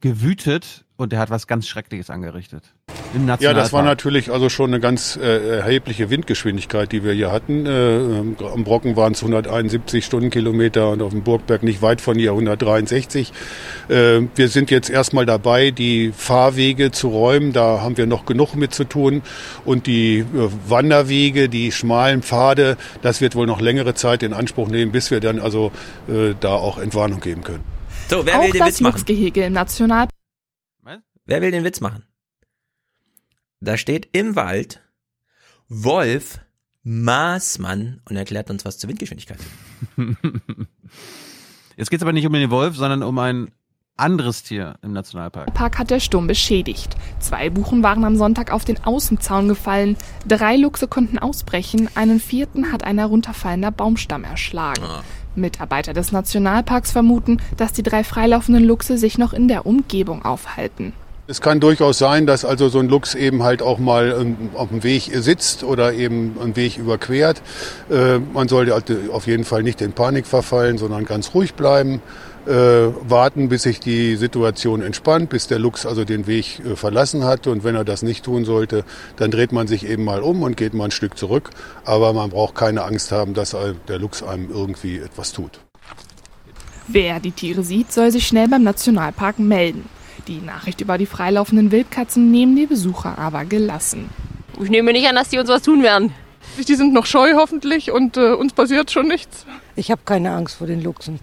gewütet 0.00 0.84
und 0.96 1.12
der 1.12 1.20
hat 1.20 1.30
was 1.30 1.46
ganz 1.46 1.66
Schreckliches 1.66 2.10
angerichtet. 2.10 2.74
Im 3.14 3.28
Ja, 3.40 3.52
das 3.52 3.72
war 3.72 3.82
natürlich 3.82 4.30
also 4.30 4.48
schon 4.48 4.70
eine 4.70 4.80
ganz 4.80 5.16
äh, 5.16 5.58
erhebliche 5.58 6.10
Windgeschwindigkeit, 6.10 6.92
die 6.92 7.04
wir 7.04 7.12
hier 7.12 7.30
hatten. 7.30 7.66
Äh, 7.66 7.96
ähm, 7.96 8.36
am 8.40 8.64
Brocken 8.64 8.96
waren 8.96 9.12
es 9.12 9.20
171 9.20 10.04
Stundenkilometer 10.04 10.90
und 10.90 11.02
auf 11.02 11.10
dem 11.10 11.22
Burgberg 11.22 11.62
nicht 11.62 11.82
weit 11.82 12.00
von 12.00 12.18
hier 12.18 12.30
163. 12.30 13.32
Äh, 13.88 14.20
wir 14.34 14.48
sind 14.48 14.70
jetzt 14.70 14.88
erstmal 14.88 15.26
dabei, 15.26 15.70
die 15.70 16.12
Fahrwege 16.16 16.90
zu 16.90 17.08
räumen. 17.08 17.52
Da 17.52 17.80
haben 17.80 17.96
wir 17.96 18.06
noch 18.06 18.24
genug 18.24 18.54
mit 18.54 18.72
zu 18.72 18.84
tun. 18.84 19.22
Und 19.64 19.86
die 19.86 20.20
äh, 20.20 20.24
Wanderwege, 20.66 21.48
die 21.48 21.72
schmalen 21.72 22.22
Pfade, 22.22 22.76
das 23.02 23.20
wird 23.20 23.34
wohl 23.34 23.46
noch 23.46 23.60
längere 23.60 23.94
Zeit 23.94 24.22
in 24.22 24.32
Anspruch 24.32 24.68
nehmen, 24.68 24.92
bis 24.92 25.10
wir 25.10 25.20
dann 25.20 25.38
also 25.38 25.72
äh, 26.08 26.34
da 26.40 26.54
auch 26.54 26.78
Entwarnung 26.78 27.20
geben 27.20 27.42
können. 27.42 27.64
So, 28.08 28.24
wer 28.26 28.38
Auch 28.38 28.44
will 28.44 28.52
den 28.52 28.58
das 28.60 28.68
Witz 28.68 28.80
machen? 28.80 28.92
Luchsgehege 28.94 29.44
im 29.44 29.52
National 29.52 30.08
Wer 31.24 31.40
will 31.40 31.52
den 31.52 31.64
Witz 31.64 31.80
machen? 31.80 32.04
Da 33.62 33.76
steht 33.76 34.08
im 34.10 34.34
Wald 34.34 34.80
Wolf 35.68 36.40
Maßmann 36.82 38.00
und 38.08 38.16
erklärt 38.16 38.50
uns 38.50 38.64
was 38.64 38.76
zur 38.78 38.90
Windgeschwindigkeit. 38.90 39.38
Jetzt 41.76 41.88
geht's 41.88 42.02
aber 42.02 42.12
nicht 42.12 42.26
um 42.26 42.32
den 42.32 42.50
Wolf, 42.50 42.74
sondern 42.74 43.04
um 43.04 43.16
ein 43.20 43.52
anderes 43.96 44.42
Tier 44.42 44.74
im 44.82 44.92
Nationalpark. 44.92 45.54
Park 45.54 45.78
hat 45.78 45.90
der 45.90 46.00
Sturm 46.00 46.26
beschädigt. 46.26 46.96
Zwei 47.20 47.50
Buchen 47.50 47.84
waren 47.84 48.04
am 48.04 48.16
Sonntag 48.16 48.50
auf 48.50 48.64
den 48.64 48.82
Außenzaun 48.82 49.46
gefallen. 49.46 49.96
Drei 50.26 50.56
Luchse 50.56 50.88
konnten 50.88 51.20
ausbrechen. 51.20 51.88
Einen 51.94 52.18
vierten 52.18 52.72
hat 52.72 52.82
ein 52.82 52.98
herunterfallender 52.98 53.70
Baumstamm 53.70 54.24
erschlagen. 54.24 54.82
Mitarbeiter 55.36 55.92
des 55.92 56.10
Nationalparks 56.10 56.90
vermuten, 56.90 57.40
dass 57.56 57.72
die 57.72 57.84
drei 57.84 58.02
freilaufenden 58.02 58.64
Luchse 58.64 58.98
sich 58.98 59.18
noch 59.18 59.32
in 59.32 59.46
der 59.46 59.66
Umgebung 59.66 60.24
aufhalten. 60.24 60.94
Es 61.32 61.40
kann 61.40 61.60
durchaus 61.60 61.96
sein, 61.96 62.26
dass 62.26 62.44
also 62.44 62.68
so 62.68 62.78
ein 62.78 62.90
Luchs 62.90 63.14
eben 63.14 63.42
halt 63.42 63.62
auch 63.62 63.78
mal 63.78 64.14
ähm, 64.20 64.50
auf 64.52 64.68
dem 64.68 64.82
Weg 64.82 65.10
sitzt 65.14 65.64
oder 65.64 65.94
eben 65.94 66.36
einen 66.38 66.56
Weg 66.56 66.76
überquert. 66.76 67.40
Äh, 67.90 68.18
man 68.18 68.48
sollte 68.48 68.74
also 68.74 68.94
auf 69.10 69.26
jeden 69.26 69.44
Fall 69.44 69.62
nicht 69.62 69.80
in 69.80 69.94
Panik 69.94 70.26
verfallen, 70.26 70.76
sondern 70.76 71.06
ganz 71.06 71.32
ruhig 71.32 71.54
bleiben, 71.54 72.02
äh, 72.46 72.52
warten, 72.52 73.48
bis 73.48 73.62
sich 73.62 73.80
die 73.80 74.16
Situation 74.16 74.82
entspannt, 74.82 75.30
bis 75.30 75.46
der 75.46 75.58
Luchs 75.58 75.86
also 75.86 76.04
den 76.04 76.26
Weg 76.26 76.60
äh, 76.66 76.76
verlassen 76.76 77.24
hat. 77.24 77.46
Und 77.46 77.64
wenn 77.64 77.76
er 77.76 77.86
das 77.86 78.02
nicht 78.02 78.26
tun 78.26 78.44
sollte, 78.44 78.84
dann 79.16 79.30
dreht 79.30 79.52
man 79.52 79.66
sich 79.66 79.88
eben 79.88 80.04
mal 80.04 80.20
um 80.20 80.42
und 80.42 80.58
geht 80.58 80.74
mal 80.74 80.84
ein 80.84 80.90
Stück 80.90 81.16
zurück. 81.16 81.48
Aber 81.86 82.12
man 82.12 82.28
braucht 82.28 82.56
keine 82.56 82.84
Angst 82.84 83.10
haben, 83.10 83.32
dass 83.32 83.56
der 83.88 83.98
Luchs 83.98 84.22
einem 84.22 84.50
irgendwie 84.50 84.98
etwas 84.98 85.32
tut. 85.32 85.60
Wer 86.88 87.20
die 87.20 87.32
Tiere 87.32 87.62
sieht, 87.64 87.90
soll 87.90 88.10
sich 88.10 88.26
schnell 88.26 88.48
beim 88.48 88.64
Nationalpark 88.64 89.38
melden. 89.38 89.88
Die 90.28 90.40
Nachricht 90.40 90.80
über 90.80 90.98
die 90.98 91.06
freilaufenden 91.06 91.72
Wildkatzen 91.72 92.30
nehmen 92.30 92.54
die 92.56 92.66
Besucher 92.66 93.18
aber 93.18 93.44
gelassen. 93.44 94.08
Ich 94.62 94.70
nehme 94.70 94.92
nicht 94.92 95.06
an, 95.08 95.14
dass 95.16 95.30
die 95.30 95.38
uns 95.38 95.48
was 95.48 95.62
tun 95.62 95.82
werden. 95.82 96.12
Die 96.68 96.74
sind 96.74 96.92
noch 96.92 97.06
scheu 97.06 97.34
hoffentlich 97.34 97.90
und 97.90 98.16
äh, 98.16 98.32
uns 98.32 98.52
passiert 98.52 98.90
schon 98.90 99.08
nichts. 99.08 99.46
Ich 99.74 99.90
habe 99.90 100.02
keine 100.04 100.32
Angst 100.32 100.56
vor 100.56 100.66
den 100.66 100.82
Luchsen. 100.82 101.20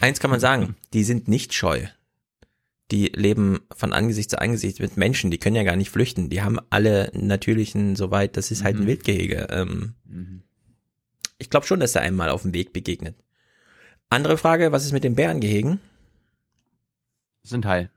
Eins 0.00 0.20
kann 0.20 0.30
man 0.30 0.40
sagen, 0.40 0.76
die 0.92 1.04
sind 1.04 1.28
nicht 1.28 1.54
scheu. 1.54 1.86
Die 2.90 3.06
leben 3.06 3.60
von 3.74 3.92
Angesicht 3.92 4.30
zu 4.30 4.40
Angesicht 4.40 4.80
mit 4.80 4.96
Menschen, 4.96 5.30
die 5.30 5.38
können 5.38 5.56
ja 5.56 5.64
gar 5.64 5.76
nicht 5.76 5.90
flüchten. 5.90 6.30
Die 6.30 6.42
haben 6.42 6.58
alle 6.70 7.10
natürlichen, 7.14 7.96
soweit, 7.96 8.36
das 8.36 8.50
ist 8.50 8.64
halt 8.64 8.76
ein 8.76 8.86
Wildgehege. 8.86 9.48
Ähm, 9.50 9.94
Ich 11.38 11.50
glaube 11.50 11.66
schon, 11.66 11.80
dass 11.80 11.94
er 11.94 12.02
einem 12.02 12.16
mal 12.16 12.30
auf 12.30 12.42
dem 12.42 12.54
Weg 12.54 12.72
begegnet. 12.72 13.16
Andere 14.08 14.38
Frage, 14.38 14.72
was 14.72 14.84
ist 14.84 14.92
mit 14.92 15.04
den 15.04 15.16
Bärengehegen? 15.16 15.80
Sind 17.46 17.64
heil. 17.64 17.90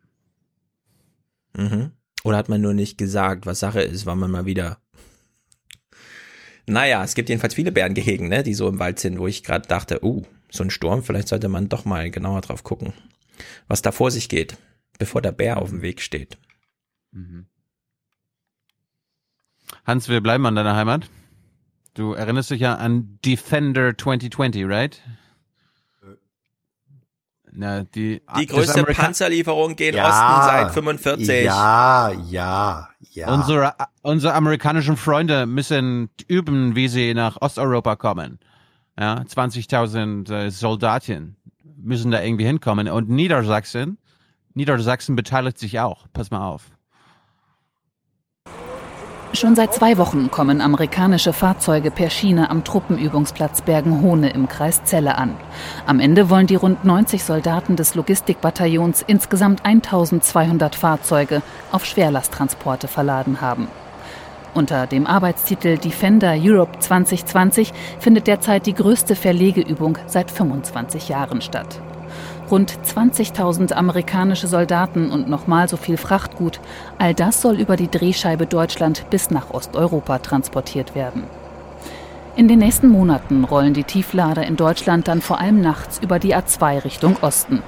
Mhm. 1.57 1.91
Oder 2.23 2.37
hat 2.37 2.49
man 2.49 2.61
nur 2.61 2.75
nicht 2.75 2.99
gesagt, 2.99 3.47
was 3.47 3.59
Sache 3.59 3.81
ist, 3.81 4.05
war 4.05 4.15
man 4.15 4.29
mal 4.29 4.45
wieder. 4.45 4.77
Naja, 6.67 7.03
es 7.03 7.15
gibt 7.15 7.29
jedenfalls 7.29 7.55
viele 7.55 7.71
Bärengehegen, 7.71 8.27
ne, 8.27 8.43
die 8.43 8.53
so 8.53 8.67
im 8.67 8.77
Wald 8.77 8.99
sind, 8.99 9.17
wo 9.17 9.25
ich 9.25 9.43
gerade 9.43 9.67
dachte, 9.67 10.05
uh, 10.05 10.23
so 10.51 10.63
ein 10.63 10.69
Sturm, 10.69 11.01
vielleicht 11.01 11.29
sollte 11.29 11.49
man 11.49 11.67
doch 11.67 11.83
mal 11.83 12.11
genauer 12.11 12.41
drauf 12.41 12.63
gucken, 12.63 12.93
was 13.67 13.81
da 13.81 13.91
vor 13.91 14.11
sich 14.11 14.29
geht, 14.29 14.57
bevor 14.99 15.23
der 15.23 15.31
Bär 15.31 15.57
auf 15.57 15.69
dem 15.69 15.81
Weg 15.81 16.01
steht. 16.01 16.37
Hans, 19.83 20.09
wir 20.09 20.21
bleiben 20.21 20.45
an 20.45 20.55
deiner 20.55 20.75
Heimat. 20.75 21.09
Du 21.95 22.13
erinnerst 22.13 22.51
dich 22.51 22.61
ja 22.61 22.75
an 22.75 23.17
Defender 23.25 23.97
2020, 23.97 24.65
right? 24.65 25.01
Na, 27.51 27.83
die, 27.83 28.21
Die 28.39 28.45
größte 28.45 28.79
Amerika- 28.79 29.03
Panzerlieferung 29.03 29.75
geht 29.75 29.95
Ja, 29.95 30.07
Osten 30.07 30.47
seit 30.49 30.71
45. 30.71 31.45
Ja, 31.45 32.11
ja, 32.29 32.89
ja. 33.11 33.33
Unsere, 33.33 33.73
unsere 34.01 34.33
amerikanischen 34.33 34.97
Freunde 34.97 35.45
müssen 35.45 36.09
üben, 36.27 36.75
wie 36.75 36.87
sie 36.87 37.13
nach 37.13 37.37
Osteuropa 37.41 37.95
kommen. 37.95 38.39
Ja, 38.99 39.21
20.000 39.21 40.31
äh, 40.31 40.49
Soldaten 40.51 41.37
müssen 41.77 42.11
da 42.11 42.21
irgendwie 42.21 42.45
hinkommen. 42.45 42.87
Und 42.89 43.09
Niedersachsen, 43.09 43.97
Niedersachsen 44.53 45.15
beteiligt 45.15 45.57
sich 45.57 45.79
auch. 45.79 46.05
Pass 46.13 46.31
mal 46.31 46.45
auf. 46.47 46.63
Schon 49.31 49.55
seit 49.55 49.75
zwei 49.75 49.99
Wochen 49.99 50.31
kommen 50.31 50.59
amerikanische 50.59 51.33
Fahrzeuge 51.33 51.91
per 51.91 52.09
Schiene 52.09 52.49
am 52.49 52.63
Truppenübungsplatz 52.63 53.61
Bergen-Hohne 53.61 54.31
im 54.31 54.49
Kreis 54.49 54.83
Celle 54.85 55.19
an. 55.19 55.35
Am 55.85 55.99
Ende 55.99 56.31
wollen 56.31 56.47
die 56.47 56.55
rund 56.55 56.83
90 56.83 57.23
Soldaten 57.23 57.75
des 57.75 57.93
Logistikbataillons 57.93 59.03
insgesamt 59.05 59.63
1200 59.63 60.73
Fahrzeuge 60.73 61.43
auf 61.71 61.85
Schwerlasttransporte 61.85 62.87
verladen 62.87 63.39
haben. 63.39 63.67
Unter 64.55 64.87
dem 64.87 65.05
Arbeitstitel 65.05 65.77
Defender 65.77 66.33
Europe 66.35 66.79
2020 66.79 67.71
findet 67.99 68.25
derzeit 68.25 68.65
die 68.65 68.73
größte 68.73 69.15
Verlegeübung 69.15 69.99
seit 70.07 70.31
25 70.31 71.07
Jahren 71.07 71.41
statt. 71.41 71.79
Rund 72.51 72.79
20.000 72.83 73.73
amerikanische 73.73 74.47
Soldaten 74.47 75.11
und 75.11 75.29
nochmal 75.29 75.69
so 75.69 75.77
viel 75.77 75.97
Frachtgut, 75.97 76.59
all 76.97 77.13
das 77.13 77.41
soll 77.41 77.59
über 77.59 77.75
die 77.75 77.91
Drehscheibe 77.91 78.47
Deutschland 78.47 79.05
bis 79.11 79.29
nach 79.29 79.51
Osteuropa 79.51 80.17
transportiert 80.17 80.95
werden. 80.95 81.23
In 82.35 82.47
den 82.47 82.59
nächsten 82.59 82.87
Monaten 82.87 83.43
rollen 83.43 83.75
die 83.75 83.83
Tieflader 83.83 84.47
in 84.47 84.55
Deutschland 84.55 85.07
dann 85.07 85.21
vor 85.21 85.39
allem 85.39 85.61
nachts 85.61 85.99
über 85.99 86.17
die 86.17 86.35
A2 86.35 86.85
Richtung 86.85 87.17
Osten. 87.21 87.61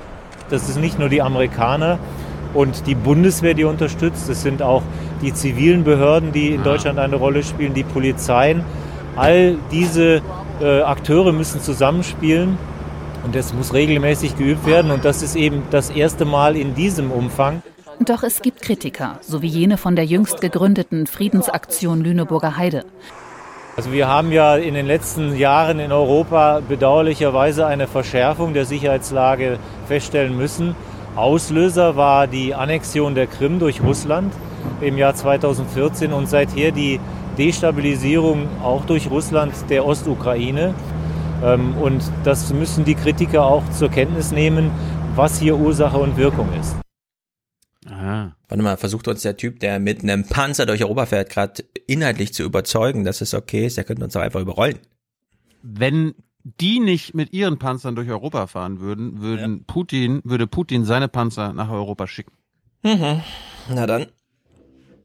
Das 0.50 0.68
ist 0.68 0.80
nicht 0.80 0.98
nur 0.98 1.10
die 1.10 1.22
Amerikaner 1.22 2.00
und 2.56 2.88
die 2.88 2.96
Bundeswehr, 2.96 3.54
die 3.54 3.66
unterstützt, 3.66 4.30
es 4.30 4.42
sind 4.42 4.64
auch 4.64 4.82
die 5.22 5.34
zivilen 5.34 5.84
Behörden, 5.84 6.32
die 6.32 6.56
in 6.56 6.64
Deutschland 6.64 6.98
eine 6.98 7.18
Rolle 7.18 7.44
spielen, 7.44 7.74
die 7.76 7.84
Polizeien. 7.84 8.64
All 9.16 9.58
diese 9.72 10.22
äh, 10.60 10.82
Akteure 10.82 11.34
müssen 11.34 11.62
zusammenspielen 11.62 12.58
und 13.24 13.36
das 13.36 13.54
muss 13.54 13.74
regelmäßig 13.74 14.38
geübt 14.38 14.66
werden 14.66 14.92
und 14.92 15.06
das 15.06 15.22
ist 15.22 15.36
eben 15.36 15.64
das 15.72 15.90
erste 15.90 16.26
Mal 16.26 16.56
in 16.56 16.76
diesem 16.76 17.12
Umfang. 17.12 17.62
Doch 18.00 18.24
es 18.24 18.42
gibt 18.42 18.62
Kritiker, 18.62 19.20
so 19.22 19.42
wie 19.42 19.48
jene 19.48 19.78
von 19.78 19.96
der 19.96 20.06
jüngst 20.06 20.42
gegründeten 20.42 21.06
Friedensaktion 21.06 22.02
Lüneburger 22.02 22.58
Heide. 22.58 22.84
Also 23.78 23.92
wir 23.92 24.08
haben 24.08 24.32
ja 24.32 24.58
in 24.58 24.74
den 24.74 24.86
letzten 24.86 25.36
Jahren 25.36 25.80
in 25.80 25.92
Europa 25.92 26.62
bedauerlicherweise 26.68 27.66
eine 27.68 27.88
Verschärfung 27.88 28.54
der 28.54 28.66
Sicherheitslage 28.66 29.60
feststellen 29.88 30.36
müssen. 30.36 30.76
Auslöser 31.16 31.96
war 31.96 32.28
die 32.28 32.54
Annexion 32.54 33.16
der 33.16 33.28
Krim 33.28 33.60
durch 33.60 33.82
Russland 33.82 34.34
im 34.82 34.98
Jahr 34.98 35.16
2014 35.16 36.12
und 36.12 36.28
seither 36.28 36.72
die 36.72 37.00
Destabilisierung 37.38 38.48
auch 38.62 38.86
durch 38.86 39.10
Russland 39.10 39.54
der 39.70 39.86
Ostukraine. 39.86 40.74
Ähm, 41.44 41.76
und 41.78 42.04
das 42.24 42.54
müssen 42.54 42.86
die 42.86 42.96
Kritiker 42.96 43.44
auch 43.44 43.68
zur 43.72 43.90
Kenntnis 43.90 44.32
nehmen, 44.32 44.72
was 45.16 45.40
hier 45.40 45.58
Ursache 45.58 45.98
und 45.98 46.18
Wirkung 46.18 46.48
ist. 46.60 46.76
Aha. 47.90 48.36
Warte 48.48 48.64
mal, 48.64 48.78
versucht 48.78 49.08
uns 49.08 49.24
der 49.24 49.38
Typ, 49.38 49.60
der 49.60 49.80
mit 49.80 50.04
einem 50.04 50.28
Panzer 50.28 50.66
durch 50.66 50.84
Europa 50.84 51.08
fährt, 51.08 51.30
gerade 51.30 51.64
inhaltlich 51.88 52.34
zu 52.34 52.44
überzeugen, 52.44 53.04
dass 53.04 53.22
es 53.22 53.34
okay 53.34 53.66
ist, 53.66 53.78
der 53.78 53.84
könnte 53.84 54.04
uns 54.04 54.14
doch 54.14 54.22
einfach 54.22 54.42
überrollen. 54.42 54.80
Wenn 55.64 56.14
die 56.44 56.80
nicht 56.80 57.14
mit 57.14 57.34
ihren 57.34 57.60
Panzern 57.60 57.96
durch 57.96 58.10
Europa 58.10 58.48
fahren 58.48 58.80
würden, 58.80 59.22
würden 59.22 59.58
ja. 59.58 59.64
Putin, 59.68 60.22
würde 60.24 60.48
Putin 60.48 60.86
seine 60.86 61.08
Panzer 61.08 61.54
nach 61.54 61.70
Europa 61.70 62.08
schicken. 62.08 62.34
Mhm. 62.84 63.22
Na 63.70 63.86
dann. 63.86 64.08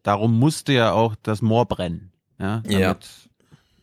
Darum 0.03 0.39
musste 0.39 0.73
ja 0.73 0.93
auch 0.93 1.15
das 1.23 1.43
Moor 1.43 1.67
brennen. 1.67 2.13
Ja, 2.39 2.63
damit 2.65 2.81
ja 2.81 2.97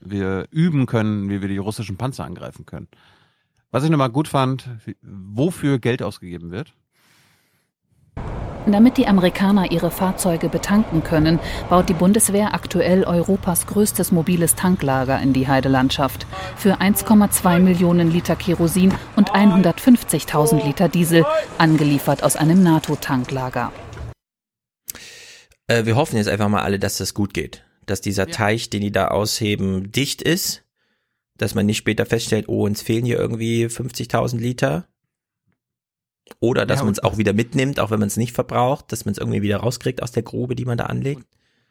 wir 0.05 0.47
üben 0.51 0.85
können, 0.85 1.29
wie 1.29 1.41
wir 1.41 1.47
die 1.47 1.57
russischen 1.57 1.97
Panzer 1.97 2.25
angreifen 2.25 2.65
können. 2.65 2.87
Was 3.71 3.83
ich 3.83 3.89
nochmal 3.89 4.11
gut 4.11 4.27
fand, 4.27 4.69
wofür 5.01 5.79
Geld 5.79 6.03
ausgegeben 6.03 6.51
wird. 6.51 6.73
Damit 8.65 8.97
die 8.97 9.07
Amerikaner 9.07 9.71
ihre 9.71 9.91
Fahrzeuge 9.91 10.47
betanken 10.47 11.03
können, 11.03 11.39
baut 11.69 11.89
die 11.89 11.93
Bundeswehr 11.93 12.53
aktuell 12.53 13.03
Europas 13.03 13.67
größtes 13.67 14.11
mobiles 14.11 14.55
Tanklager 14.55 15.19
in 15.19 15.33
die 15.33 15.47
Heidelandschaft. 15.47 16.25
Für 16.55 16.79
1,2 16.79 17.59
Millionen 17.59 18.09
Liter 18.09 18.37
Kerosin 18.37 18.93
und 19.17 19.31
150.000 19.31 20.65
Liter 20.65 20.87
Diesel, 20.87 21.25
angeliefert 21.57 22.23
aus 22.23 22.37
einem 22.37 22.63
NATO-Tanklager. 22.63 23.73
Äh, 25.67 25.85
wir 25.85 25.95
hoffen 25.95 26.15
jetzt 26.15 26.29
einfach 26.29 26.47
mal 26.47 26.61
alle, 26.61 26.79
dass 26.79 26.97
das 26.97 27.13
gut 27.13 27.33
geht 27.33 27.62
dass 27.85 28.01
dieser 28.01 28.27
ja. 28.27 28.33
Teich, 28.33 28.69
den 28.69 28.81
die 28.81 28.91
da 28.91 29.09
ausheben, 29.09 29.91
dicht 29.91 30.21
ist, 30.21 30.63
dass 31.37 31.55
man 31.55 31.65
nicht 31.65 31.77
später 31.77 32.05
feststellt, 32.05 32.47
oh, 32.47 32.65
uns 32.65 32.81
fehlen 32.81 33.05
hier 33.05 33.19
irgendwie 33.19 33.65
50.000 33.65 34.37
Liter. 34.37 34.87
Oder 36.39 36.65
dass 36.65 36.79
ja, 36.79 36.85
man 36.85 36.93
es 36.93 37.03
auch 37.03 37.17
wieder 37.17 37.33
mitnimmt, 37.33 37.79
auch 37.79 37.91
wenn 37.91 37.99
man 37.99 38.07
es 38.07 38.17
nicht 38.17 38.33
verbraucht, 38.33 38.91
dass 38.91 39.05
man 39.05 39.11
es 39.11 39.17
irgendwie 39.17 39.41
wieder 39.41 39.57
rauskriegt 39.57 40.01
aus 40.01 40.11
der 40.11 40.23
Grube, 40.23 40.55
die 40.55 40.65
man 40.65 40.77
da 40.77 40.85
anlegt. 40.85 41.25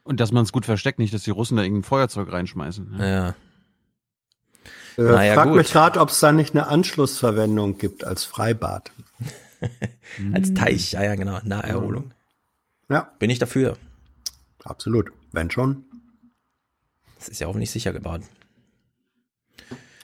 Und 0.04 0.20
dass 0.20 0.32
man 0.32 0.42
es 0.42 0.52
gut 0.52 0.66
versteckt, 0.66 0.98
nicht, 0.98 1.14
dass 1.14 1.22
die 1.22 1.30
Russen 1.30 1.56
da 1.56 1.62
irgendein 1.62 1.84
Feuerzeug 1.84 2.30
reinschmeißen. 2.30 2.96
Ja. 2.98 3.28
Äh, 4.98 5.02
naja, 5.02 5.34
frag 5.34 5.48
gut. 5.48 5.56
mich 5.56 5.72
gerade, 5.72 6.00
ob 6.00 6.10
es 6.10 6.20
da 6.20 6.32
nicht 6.32 6.54
eine 6.54 6.66
Anschlussverwendung 6.66 7.78
gibt 7.78 8.04
als 8.04 8.24
Freibad. 8.24 8.90
als 10.32 10.52
Teich, 10.54 10.92
ja, 10.92 11.04
ja, 11.04 11.14
genau, 11.14 11.38
Naherholung. 11.44 12.12
Ja. 12.88 13.12
Bin 13.18 13.30
ich 13.30 13.38
dafür. 13.38 13.78
Absolut. 14.64 15.12
Wenn 15.32 15.50
schon. 15.50 15.84
Das 17.22 17.28
ist 17.28 17.40
ja 17.40 17.46
auch 17.46 17.54
nicht 17.54 17.70
sicher 17.70 17.92
gebaut. 17.92 18.22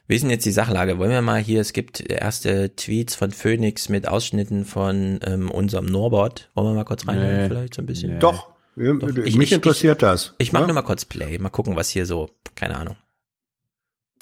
Wie 0.07 0.15
ist 0.15 0.23
denn 0.23 0.31
jetzt 0.31 0.47
die 0.47 0.53
Sachlage? 0.53 0.99
Wollen 0.99 1.11
wir 1.11 1.21
mal 1.21 1.41
hier, 1.41 1.61
es 1.61 1.73
gibt 1.73 2.01
erste 2.01 2.77
Tweets 2.77 3.17
von 3.17 3.33
Phoenix 3.33 3.89
mit 3.89 4.07
Ausschnitten 4.07 4.65
von 4.65 5.19
ähm, 5.25 5.51
unserem 5.51 5.87
Norbert. 5.87 6.49
Wollen 6.55 6.69
wir 6.69 6.75
mal 6.75 6.85
kurz 6.85 7.09
reinhören 7.09 7.43
nee. 7.43 7.49
vielleicht 7.49 7.75
so 7.75 7.83
ein 7.83 7.87
bisschen? 7.87 8.15
Nee. 8.15 8.19
Doch, 8.21 8.51
Doch. 8.77 9.17
Ich, 9.25 9.37
mich 9.37 9.51
interessiert 9.51 9.97
ich, 9.97 10.01
das. 10.01 10.35
Ich 10.39 10.53
mache 10.53 10.63
ja? 10.63 10.67
nur 10.69 10.75
mal 10.75 10.83
kurz 10.83 11.05
Play, 11.05 11.37
mal 11.39 11.49
gucken, 11.49 11.75
was 11.75 11.91
hier 11.91 12.07
so, 12.07 12.31
keine 12.55 12.77
Ahnung. 12.77 12.97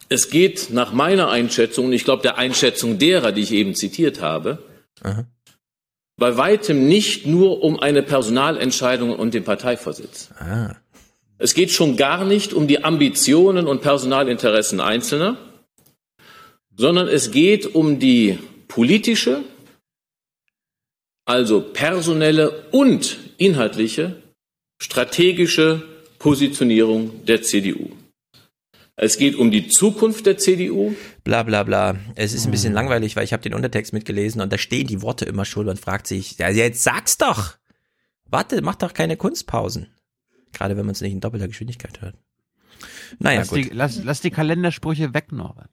Es 0.09 0.31
geht 0.31 0.71
nach 0.71 0.95
meiner 0.95 1.29
Einschätzung, 1.29 1.87
und 1.87 1.93
ich 1.93 2.05
glaube 2.05 2.23
der 2.23 2.39
Einschätzung 2.39 2.99
derer, 2.99 3.33
die 3.33 3.43
ich 3.43 3.53
eben 3.53 3.75
zitiert 3.75 4.23
habe, 4.23 4.63
Aha. 5.03 5.27
bei 6.17 6.39
weitem 6.39 6.89
nicht 6.89 7.27
nur 7.27 7.63
um 7.63 7.79
eine 7.79 8.03
Personalentscheidung 8.03 9.15
und 9.15 9.35
den 9.35 9.45
Parteivorsitz. 9.45 10.31
Ah. 10.39 10.77
Es 11.39 11.55
geht 11.55 11.71
schon 11.71 11.97
gar 11.97 12.25
nicht 12.25 12.55
um 12.55 12.67
die 12.67 12.83
Ambitionen 12.83 13.67
und 13.67 13.83
Personalinteressen 13.83 14.81
Einzelner, 14.81 15.37
sondern 16.75 17.09
es 17.09 17.31
geht 17.31 17.75
um 17.75 17.99
die 17.99 18.39
politische, 18.69 19.45
also 21.27 21.61
personelle 21.61 22.69
und 22.71 23.19
inhaltliche, 23.37 24.23
strategische 24.81 25.83
Positionierung 26.19 27.25
der 27.27 27.43
CDU. 27.43 27.91
Es 28.99 29.19
geht 29.19 29.37
um 29.37 29.51
die 29.51 29.69
Zukunft 29.69 30.25
der 30.25 30.39
CDU. 30.39 30.95
Bla 31.23 31.43
bla 31.43 31.65
bla. 31.65 31.97
Es 32.15 32.33
ist 32.33 32.47
ein 32.47 32.51
bisschen 32.51 32.71
hm. 32.71 32.77
langweilig, 32.77 33.15
weil 33.15 33.25
ich 33.25 33.35
habe 33.35 33.43
den 33.43 33.53
Untertext 33.53 33.93
mitgelesen 33.93 34.41
und 34.41 34.51
da 34.51 34.57
stehen 34.57 34.87
die 34.87 35.03
Worte 35.03 35.27
immer 35.27 35.45
schon 35.45 35.69
und 35.69 35.79
fragt 35.79 36.07
sich, 36.07 36.39
ja, 36.39 36.49
jetzt 36.49 36.83
sag's 36.83 37.19
doch. 37.19 37.57
Warte, 38.25 38.63
mach 38.63 38.77
doch 38.77 38.95
keine 38.95 39.19
Kunstpausen. 39.19 39.89
Gerade 40.57 40.79
wenn 40.79 40.87
man 40.87 40.95
es 40.95 41.03
nicht 41.03 41.13
in 41.13 41.21
doppelter 41.21 41.49
Geschwindigkeit 41.49 42.01
hört. 42.01 42.17
Naja, 43.19 43.41
lass 43.41 43.49
gut. 43.51 43.59
Die, 43.59 43.69
lass, 43.69 44.03
lass 44.03 44.23
die 44.23 44.31
Kalendersprüche 44.31 45.13
weg, 45.13 45.33
Norbert. 45.33 45.69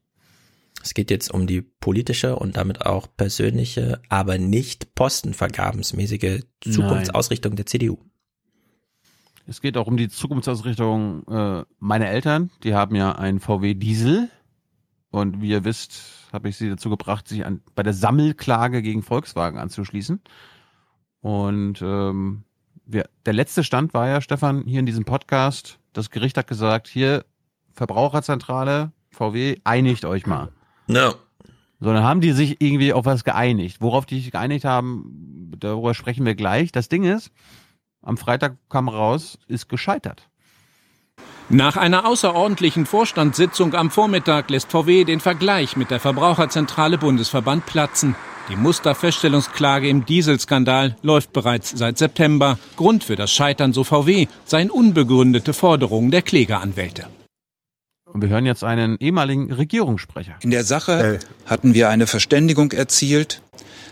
Es 0.82 0.92
geht 0.92 1.10
jetzt 1.10 1.32
um 1.32 1.46
die 1.46 1.62
politische 1.62 2.36
und 2.36 2.58
damit 2.58 2.84
auch 2.84 3.06
persönliche, 3.16 4.02
aber 4.10 4.36
nicht 4.36 4.94
postenvergabensmäßige 4.94 6.42
Zukunftsausrichtung 6.60 7.52
Nein. 7.52 7.56
der 7.56 7.66
CDU. 7.66 7.98
Es 9.46 9.62
geht 9.62 9.78
auch 9.78 9.86
um 9.86 9.96
die 9.96 10.10
Zukunftsausrichtung 10.10 11.26
äh, 11.28 11.64
meiner 11.78 12.08
Eltern. 12.08 12.50
Die 12.62 12.74
haben 12.74 12.94
ja 12.94 13.12
einen 13.12 13.40
VW 13.40 13.72
Diesel. 13.72 14.28
Und 15.10 15.40
wie 15.40 15.48
ihr 15.48 15.64
wisst, 15.64 16.28
habe 16.30 16.50
ich 16.50 16.58
sie 16.58 16.68
dazu 16.68 16.90
gebracht, 16.90 17.26
sich 17.26 17.46
an, 17.46 17.62
bei 17.74 17.82
der 17.82 17.94
Sammelklage 17.94 18.82
gegen 18.82 19.02
Volkswagen 19.02 19.58
anzuschließen. 19.58 20.20
Und 21.22 21.80
ähm, 21.80 22.44
wir, 22.86 23.08
der 23.26 23.32
letzte 23.32 23.64
Stand 23.64 23.94
war 23.94 24.08
ja, 24.08 24.20
Stefan, 24.20 24.64
hier 24.66 24.80
in 24.80 24.86
diesem 24.86 25.04
Podcast, 25.04 25.78
das 25.92 26.10
Gericht 26.10 26.36
hat 26.36 26.46
gesagt, 26.46 26.88
hier, 26.88 27.24
Verbraucherzentrale, 27.72 28.92
VW, 29.10 29.56
einigt 29.64 30.04
euch 30.04 30.26
mal. 30.26 30.50
No. 30.86 31.14
So, 31.80 31.92
dann 31.92 32.04
haben 32.04 32.20
die 32.20 32.32
sich 32.32 32.60
irgendwie 32.60 32.92
auf 32.92 33.04
was 33.04 33.24
geeinigt. 33.24 33.78
Worauf 33.80 34.06
die 34.06 34.20
sich 34.20 34.30
geeinigt 34.30 34.64
haben, 34.64 35.52
darüber 35.58 35.94
sprechen 35.94 36.24
wir 36.24 36.34
gleich. 36.34 36.72
Das 36.72 36.88
Ding 36.88 37.04
ist, 37.04 37.30
am 38.02 38.16
Freitag 38.16 38.56
kam 38.68 38.88
raus, 38.88 39.38
ist 39.48 39.68
gescheitert. 39.68 40.28
Nach 41.48 41.76
einer 41.76 42.06
außerordentlichen 42.06 42.86
Vorstandssitzung 42.86 43.74
am 43.74 43.90
Vormittag 43.90 44.48
lässt 44.50 44.70
VW 44.70 45.04
den 45.04 45.20
Vergleich 45.20 45.76
mit 45.76 45.90
der 45.90 46.00
Verbraucherzentrale 46.00 46.96
Bundesverband 46.96 47.66
platzen. 47.66 48.14
Die 48.50 48.56
Musterfeststellungsklage 48.56 49.88
im 49.88 50.04
Dieselskandal 50.04 50.96
läuft 51.00 51.32
bereits 51.32 51.70
seit 51.70 51.96
September. 51.96 52.58
Grund 52.76 53.02
für 53.02 53.16
das 53.16 53.32
Scheitern, 53.32 53.72
so 53.72 53.84
VW, 53.84 54.26
seien 54.44 54.70
unbegründete 54.70 55.54
Forderungen 55.54 56.10
der 56.10 56.20
Klägeranwälte. 56.20 57.06
Und 58.04 58.20
wir 58.20 58.28
hören 58.28 58.44
jetzt 58.44 58.62
einen 58.62 58.98
ehemaligen 59.00 59.50
Regierungssprecher. 59.50 60.34
In 60.42 60.50
der 60.50 60.64
Sache 60.64 61.20
hatten 61.46 61.72
wir 61.72 61.88
eine 61.88 62.06
Verständigung 62.06 62.72
erzielt. 62.72 63.40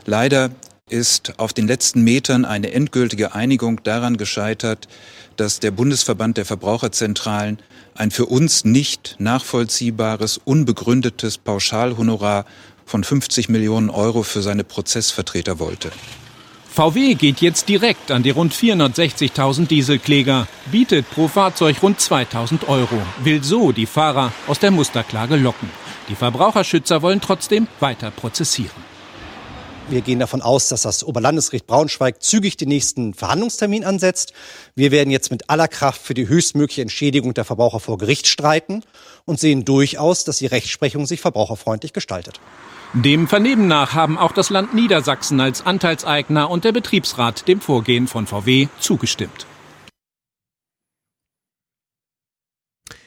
Leider 0.05 0.51
ist 0.91 1.39
auf 1.39 1.55
den 1.55 1.67
letzten 1.67 2.05
Metern 2.05 2.45
eine 2.45 2.73
endgültige 2.73 3.35
Einigung 3.35 3.83
daran 3.83 4.19
gescheitert, 4.19 4.87
dass 5.37 5.61
der 5.61 5.71
Bundesverband 5.71 6.37
der 6.37 6.45
Verbraucherzentralen 6.45 7.59
ein 7.95 8.11
für 8.11 8.27
uns 8.27 8.65
nicht 8.65 9.17
nachvollziehbares, 9.19 10.39
unbegründetes 10.45 11.39
Pauschalhonorar 11.39 12.45
von 12.85 13.05
50 13.05 13.49
Millionen 13.49 13.91
Euro 13.91 14.23
für 14.23 14.43
seine 14.43 14.65
Prozessvertreter 14.65 15.59
wollte. 15.59 15.91
VW 16.75 17.15
geht 17.15 17.43
jetzt 17.43 17.69
direkt 17.69 18.11
an 18.11 18.23
die 18.23 18.31
rund 18.31 18.55
460.000 18.55 19.67
Dieselkläger, 19.67 20.49
bietet 20.71 21.11
pro 21.11 21.29
Fahrzeug 21.29 21.83
rund 21.83 22.01
2.000 22.01 22.67
Euro, 22.67 22.97
will 23.23 23.45
so 23.45 23.73
die 23.73 23.85
Fahrer 23.85 24.33
aus 24.47 24.59
der 24.59 24.71
Musterklage 24.71 25.37
locken. 25.37 25.69
Die 26.09 26.15
Verbraucherschützer 26.15 27.03
wollen 27.03 27.21
trotzdem 27.21 27.69
weiter 27.79 28.11
prozessieren. 28.11 28.93
Wir 29.89 30.01
gehen 30.01 30.21
davon 30.21 30.41
aus, 30.41 30.69
dass 30.69 30.83
das 30.83 31.05
Oberlandesgericht 31.05 31.67
Braunschweig 31.67 32.23
zügig 32.23 32.57
den 32.57 32.69
nächsten 32.69 33.13
Verhandlungstermin 33.13 33.85
ansetzt. 33.85 34.33
Wir 34.75 34.91
werden 34.91 35.11
jetzt 35.11 35.31
mit 35.31 35.51
aller 35.51 35.69
Kraft 35.69 36.01
für 36.01 36.15
die 36.15 36.29
höchstmögliche 36.29 36.81
Entschädigung 36.81 37.35
der 37.35 37.45
Verbraucher 37.45 37.81
vor 37.81 37.99
Gericht 37.99 38.29
streiten 38.29 38.83
und 39.27 39.39
sehen 39.39 39.67
durchaus, 39.67 40.25
dass 40.25 40.39
die 40.39 40.47
Rechtsprechung 40.47 41.05
sich 41.05 41.21
verbraucherfreundlich 41.21 41.93
gestaltet. 41.93 42.41
Dem 42.95 43.27
Vernehmen 43.27 43.69
nach 43.69 43.95
haben 43.95 44.19
auch 44.19 44.33
das 44.33 44.51
Land 44.51 44.75
Niedersachsen 44.75 45.41
als 45.41 45.65
Anteilseigner 45.65 46.51
und 46.51 46.65
der 46.65 46.73
Betriebsrat 46.73 47.49
dem 47.49 47.63
Vorgehen 47.63 48.07
von 48.07 48.27
VW 48.27 48.69
zugestimmt. 48.81 49.47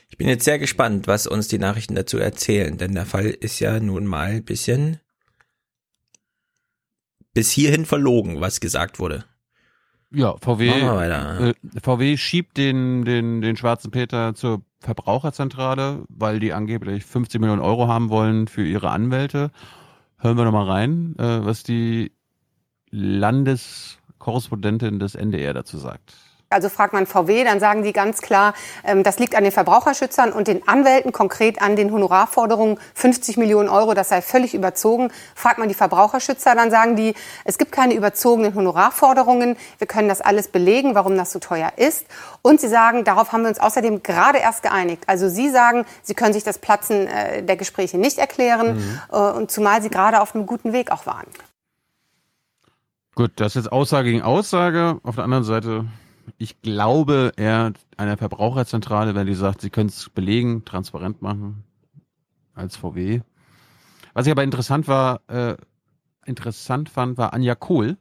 Ich 0.09 0.17
bin 0.17 0.27
jetzt 0.27 0.43
sehr 0.43 0.57
gespannt, 0.57 1.05
was 1.05 1.27
uns 1.27 1.49
die 1.49 1.59
Nachrichten 1.59 1.93
dazu 1.93 2.17
erzählen, 2.17 2.79
denn 2.79 2.95
der 2.95 3.05
Fall 3.05 3.27
ist 3.27 3.59
ja 3.59 3.79
nun 3.79 4.07
mal 4.07 4.29
ein 4.29 4.43
bisschen 4.43 5.01
bis 7.35 7.51
hierhin 7.51 7.85
verlogen, 7.85 8.41
was 8.41 8.61
gesagt 8.61 8.97
wurde. 8.97 9.25
Ja, 10.11 10.35
VW, 10.39 10.69
äh, 10.69 11.53
VW 11.81 12.17
schiebt 12.17 12.57
den, 12.57 13.05
den, 13.05 13.41
den 13.41 13.57
schwarzen 13.57 13.89
Peter 13.91 14.33
zur 14.35 14.61
Verbraucherzentrale, 14.79 16.03
weil 16.09 16.39
die 16.39 16.53
angeblich 16.53 17.05
50 17.05 17.39
Millionen 17.41 17.61
Euro 17.61 17.87
haben 17.87 18.09
wollen 18.09 18.47
für 18.47 18.65
ihre 18.65 18.89
Anwälte. 18.91 19.51
Hören 20.17 20.37
wir 20.37 20.45
noch 20.45 20.51
mal 20.51 20.69
rein, 20.69 21.15
äh, 21.17 21.45
was 21.45 21.63
die 21.63 22.11
Landeskorrespondentin 22.91 24.99
des 24.99 25.15
NDR 25.15 25.53
dazu 25.53 25.77
sagt. 25.77 26.13
Also 26.55 26.69
fragt 26.69 26.93
man 26.93 27.05
VW, 27.05 27.43
dann 27.43 27.59
sagen 27.59 27.83
die 27.83 27.91
ganz 27.91 28.21
klar, 28.21 28.53
ähm, 28.85 29.03
das 29.03 29.19
liegt 29.19 29.35
an 29.35 29.43
den 29.43 29.51
Verbraucherschützern 29.51 30.31
und 30.31 30.47
den 30.47 30.65
Anwälten, 30.69 31.11
konkret 31.11 31.61
an 31.61 31.75
den 31.75 31.91
Honorarforderungen 31.91 32.79
50 32.93 33.35
Millionen 33.35 33.67
Euro, 33.67 33.93
das 33.93 34.07
sei 34.07 34.21
völlig 34.21 34.53
überzogen. 34.53 35.11
Fragt 35.35 35.57
man 35.57 35.67
die 35.67 35.73
Verbraucherschützer, 35.73 36.55
dann 36.55 36.71
sagen 36.71 36.95
die, 36.95 37.13
es 37.43 37.57
gibt 37.57 37.73
keine 37.73 37.93
überzogenen 37.93 38.55
Honorarforderungen, 38.55 39.57
wir 39.79 39.87
können 39.87 40.07
das 40.07 40.21
alles 40.21 40.47
belegen, 40.47 40.95
warum 40.95 41.17
das 41.17 41.33
so 41.33 41.39
teuer 41.39 41.73
ist. 41.75 42.05
Und 42.41 42.61
sie 42.61 42.69
sagen, 42.69 43.03
darauf 43.03 43.33
haben 43.33 43.41
wir 43.41 43.49
uns 43.49 43.59
außerdem 43.59 44.01
gerade 44.01 44.37
erst 44.37 44.63
geeinigt. 44.63 45.03
Also 45.07 45.27
sie 45.27 45.49
sagen, 45.49 45.85
sie 46.03 46.13
können 46.13 46.31
sich 46.31 46.45
das 46.45 46.57
Platzen 46.57 47.07
äh, 47.07 47.43
der 47.43 47.57
Gespräche 47.57 47.97
nicht 47.97 48.17
erklären, 48.17 48.77
mhm. 48.77 49.01
Äh, 49.11 49.17
und 49.17 49.51
zumal 49.51 49.81
sie 49.81 49.89
gerade 49.89 50.21
auf 50.21 50.33
einem 50.33 50.45
guten 50.45 50.71
Weg 50.71 50.89
auch 50.89 51.05
waren. 51.05 51.27
Gut, 53.15 53.31
das 53.35 53.55
ist 53.55 53.63
jetzt 53.63 53.71
Aussage 53.73 54.11
gegen 54.11 54.21
Aussage. 54.21 54.99
Auf 55.03 55.15
der 55.15 55.25
anderen 55.25 55.43
Seite 55.43 55.85
ich 56.37 56.61
glaube 56.61 57.31
eher 57.37 57.73
einer 57.97 58.17
Verbraucherzentrale, 58.17 59.15
wenn 59.15 59.27
die 59.27 59.35
sagt, 59.35 59.61
sie 59.61 59.69
können 59.69 59.89
es 59.89 60.09
belegen, 60.09 60.65
transparent 60.65 61.21
machen, 61.21 61.63
als 62.53 62.75
VW. 62.77 63.21
Was 64.13 64.25
ich 64.25 64.31
aber 64.31 64.43
interessant 64.43 64.87
war, 64.87 65.21
äh, 65.27 65.55
interessant 66.25 66.89
fand, 66.89 67.17
war 67.17 67.33
Anja 67.33 67.55
Kohl, 67.55 67.97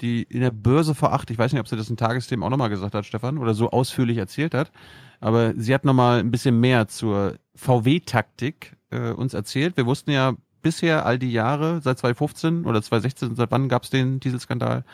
die 0.00 0.22
in 0.22 0.40
der 0.40 0.50
Börse 0.50 0.94
vor 0.94 1.12
acht, 1.12 1.30
ich 1.30 1.38
weiß 1.38 1.52
nicht, 1.52 1.60
ob 1.60 1.68
sie 1.68 1.76
das 1.76 1.90
in 1.90 1.96
Tagesthemen 1.96 2.44
auch 2.44 2.50
nochmal 2.50 2.70
gesagt 2.70 2.94
hat, 2.94 3.06
Stefan, 3.06 3.38
oder 3.38 3.54
so 3.54 3.70
ausführlich 3.70 4.18
erzählt 4.18 4.54
hat, 4.54 4.72
aber 5.20 5.54
sie 5.56 5.74
hat 5.74 5.84
nochmal 5.84 6.20
ein 6.20 6.30
bisschen 6.30 6.58
mehr 6.60 6.88
zur 6.88 7.36
VW-Taktik 7.54 8.76
äh, 8.90 9.10
uns 9.10 9.34
erzählt. 9.34 9.76
Wir 9.76 9.86
wussten 9.86 10.10
ja 10.10 10.34
bisher 10.62 11.06
all 11.06 11.18
die 11.18 11.32
Jahre, 11.32 11.80
seit 11.82 11.98
2015 11.98 12.64
oder 12.64 12.82
2016, 12.82 13.36
seit 13.36 13.50
wann 13.50 13.68
gab 13.68 13.84
es 13.84 13.90
den 13.90 14.18
Dieselskandal? 14.18 14.84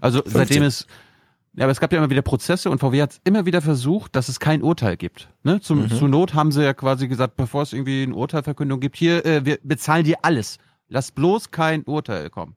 Also 0.00 0.22
15. 0.22 0.38
seitdem 0.38 0.62
es 0.64 0.86
ja, 1.58 1.64
aber 1.64 1.72
es 1.72 1.80
gab 1.80 1.92
ja 1.92 1.98
immer 1.98 2.10
wieder 2.10 2.22
Prozesse 2.22 2.70
und 2.70 2.78
VW 2.78 3.02
hat 3.02 3.20
immer 3.24 3.44
wieder 3.44 3.60
versucht, 3.60 4.14
dass 4.14 4.28
es 4.28 4.38
kein 4.38 4.62
Urteil 4.62 4.96
gibt. 4.96 5.28
Ne? 5.42 5.60
Zum, 5.60 5.82
mhm. 5.82 5.90
Zur 5.90 6.08
Not 6.08 6.34
haben 6.34 6.52
sie 6.52 6.62
ja 6.62 6.72
quasi 6.72 7.08
gesagt, 7.08 7.36
bevor 7.36 7.62
es 7.62 7.72
irgendwie 7.72 8.04
eine 8.04 8.14
Urteilverkündung 8.14 8.78
gibt, 8.78 8.96
hier, 8.96 9.26
äh, 9.26 9.44
wir 9.44 9.58
bezahlen 9.64 10.04
dir 10.04 10.18
alles. 10.22 10.58
Lass 10.88 11.10
bloß 11.10 11.50
kein 11.50 11.82
Urteil 11.82 12.30
kommen. 12.30 12.54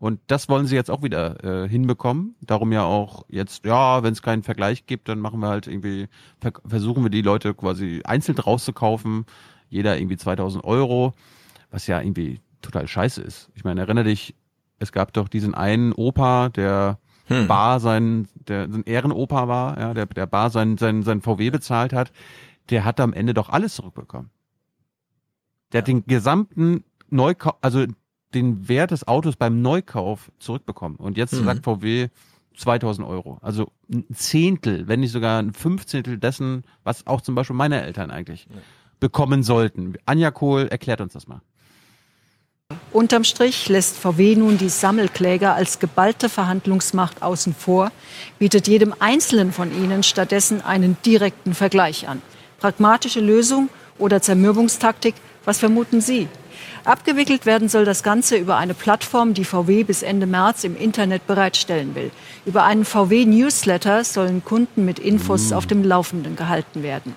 Und 0.00 0.18
das 0.26 0.48
wollen 0.48 0.66
sie 0.66 0.74
jetzt 0.74 0.90
auch 0.90 1.04
wieder 1.04 1.44
äh, 1.44 1.68
hinbekommen. 1.68 2.34
Darum 2.40 2.72
ja 2.72 2.82
auch 2.82 3.24
jetzt, 3.28 3.64
ja, 3.64 4.02
wenn 4.02 4.12
es 4.12 4.22
keinen 4.22 4.42
Vergleich 4.42 4.86
gibt, 4.86 5.08
dann 5.08 5.20
machen 5.20 5.38
wir 5.38 5.46
halt 5.46 5.68
irgendwie, 5.68 6.08
versuchen 6.66 7.04
wir 7.04 7.10
die 7.10 7.22
Leute 7.22 7.54
quasi 7.54 8.00
einzeln 8.04 8.36
rauszukaufen. 8.36 9.24
Jeder 9.68 9.96
irgendwie 9.96 10.16
2000 10.16 10.64
Euro, 10.64 11.14
was 11.70 11.86
ja 11.86 12.00
irgendwie 12.00 12.40
total 12.62 12.88
scheiße 12.88 13.22
ist. 13.22 13.50
Ich 13.54 13.62
meine, 13.62 13.82
erinnere 13.82 14.06
dich, 14.06 14.34
es 14.80 14.90
gab 14.90 15.12
doch 15.12 15.28
diesen 15.28 15.54
einen 15.54 15.92
Opa, 15.92 16.48
der 16.48 16.98
hm. 17.32 17.48
Bar 17.48 17.80
sein, 17.80 18.28
der 18.34 18.64
ein 18.64 18.84
Ehrenoper 18.84 19.48
war, 19.48 19.78
ja, 19.78 19.94
der, 19.94 20.06
der 20.06 20.26
Bar 20.26 20.50
sein, 20.50 20.78
sein, 20.78 21.02
sein 21.02 21.20
VW 21.20 21.50
bezahlt 21.50 21.92
hat, 21.92 22.12
der 22.70 22.84
hat 22.84 23.00
am 23.00 23.12
Ende 23.12 23.34
doch 23.34 23.48
alles 23.48 23.74
zurückbekommen. 23.74 24.30
Der 25.72 25.78
ja. 25.78 25.82
hat 25.82 25.88
den 25.88 26.04
gesamten 26.06 26.84
Neukauf, 27.08 27.56
also 27.60 27.86
den 28.34 28.68
Wert 28.68 28.90
des 28.90 29.06
Autos 29.06 29.36
beim 29.36 29.60
Neukauf 29.60 30.32
zurückbekommen. 30.38 30.96
Und 30.96 31.16
jetzt 31.16 31.34
mhm. 31.34 31.44
sagt 31.44 31.64
VW 31.64 32.08
2000 32.56 33.06
Euro. 33.06 33.38
Also 33.42 33.70
ein 33.92 34.06
Zehntel, 34.14 34.88
wenn 34.88 35.00
nicht 35.00 35.12
sogar 35.12 35.40
ein 35.40 35.52
Fünfzehntel 35.52 36.18
dessen, 36.18 36.64
was 36.84 37.06
auch 37.06 37.20
zum 37.20 37.34
Beispiel 37.34 37.56
meine 37.56 37.82
Eltern 37.82 38.10
eigentlich 38.10 38.46
ja. 38.50 38.60
bekommen 39.00 39.42
sollten. 39.42 39.94
Anja 40.06 40.30
Kohl 40.30 40.66
erklärt 40.68 41.00
uns 41.00 41.12
das 41.12 41.26
mal. 41.26 41.42
Unterm 42.92 43.24
Strich 43.24 43.68
lässt 43.68 43.96
VW 43.96 44.36
nun 44.36 44.58
die 44.58 44.68
Sammelkläger 44.68 45.54
als 45.54 45.78
geballte 45.78 46.28
Verhandlungsmacht 46.28 47.22
außen 47.22 47.54
vor, 47.54 47.90
bietet 48.38 48.68
jedem 48.68 48.94
Einzelnen 48.98 49.52
von 49.52 49.72
ihnen 49.72 50.02
stattdessen 50.02 50.60
einen 50.62 50.96
direkten 51.04 51.54
Vergleich 51.54 52.08
an. 52.08 52.22
Pragmatische 52.60 53.20
Lösung 53.20 53.68
oder 53.98 54.22
Zermürbungstaktik, 54.22 55.14
was 55.44 55.58
vermuten 55.58 56.00
Sie? 56.00 56.28
Abgewickelt 56.84 57.46
werden 57.46 57.68
soll 57.68 57.84
das 57.84 58.02
Ganze 58.02 58.36
über 58.36 58.56
eine 58.56 58.74
Plattform, 58.74 59.34
die 59.34 59.44
VW 59.44 59.84
bis 59.84 60.02
Ende 60.02 60.26
März 60.26 60.64
im 60.64 60.76
Internet 60.76 61.26
bereitstellen 61.26 61.94
will. 61.94 62.10
Über 62.44 62.64
einen 62.64 62.84
VW-Newsletter 62.84 64.02
sollen 64.02 64.44
Kunden 64.44 64.84
mit 64.84 64.98
Infos 64.98 65.50
mm. 65.50 65.54
auf 65.54 65.66
dem 65.66 65.84
Laufenden 65.84 66.34
gehalten 66.34 66.82
werden. 66.82 67.14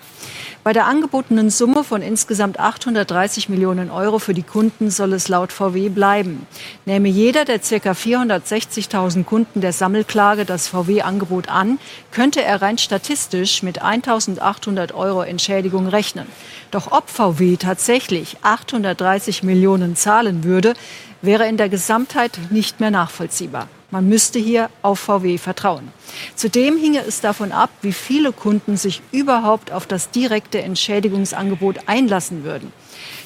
Bei 0.65 0.73
der 0.73 0.87
angebotenen 0.87 1.51
Summe 1.51 1.83
von 1.83 2.01
insgesamt 2.01 2.59
830 2.59 3.49
Millionen 3.49 3.91
Euro 3.91 4.17
für 4.17 4.33
die 4.33 4.41
Kunden 4.41 4.89
soll 4.89 5.13
es 5.13 5.27
laut 5.27 5.51
VW 5.51 5.89
bleiben. 5.89 6.47
Nähme 6.85 7.07
jeder 7.07 7.45
der 7.45 7.59
ca. 7.59 7.91
460.000 7.91 9.25
Kunden 9.25 9.61
der 9.61 9.73
Sammelklage 9.73 10.43
das 10.43 10.67
VW-Angebot 10.67 11.49
an, 11.49 11.77
könnte 12.09 12.41
er 12.41 12.63
rein 12.63 12.79
statistisch 12.79 13.61
mit 13.61 13.83
1.800 13.83 14.95
Euro 14.95 15.21
Entschädigung 15.21 15.85
rechnen. 15.85 16.25
Doch 16.71 16.91
ob 16.91 17.11
VW 17.11 17.57
tatsächlich 17.57 18.37
830 18.41 19.43
Millionen 19.43 19.95
zahlen 19.95 20.43
würde, 20.43 20.73
wäre 21.21 21.47
in 21.47 21.57
der 21.57 21.69
Gesamtheit 21.69 22.39
nicht 22.49 22.79
mehr 22.79 22.89
nachvollziehbar. 22.89 23.67
Man 23.91 24.09
müsste 24.09 24.39
hier 24.39 24.69
auf 24.81 24.99
VW 24.99 25.37
vertrauen. 25.37 25.89
Zudem 26.35 26.77
hinge 26.77 27.01
es 27.05 27.21
davon 27.21 27.51
ab, 27.51 27.69
wie 27.81 27.93
viele 27.93 28.31
Kunden 28.31 28.77
sich 28.77 29.01
überhaupt 29.11 29.71
auf 29.71 29.85
das 29.85 30.09
direkte 30.09 30.61
Entschädigungsangebot 30.61 31.87
einlassen 31.87 32.43
würden. 32.43 32.73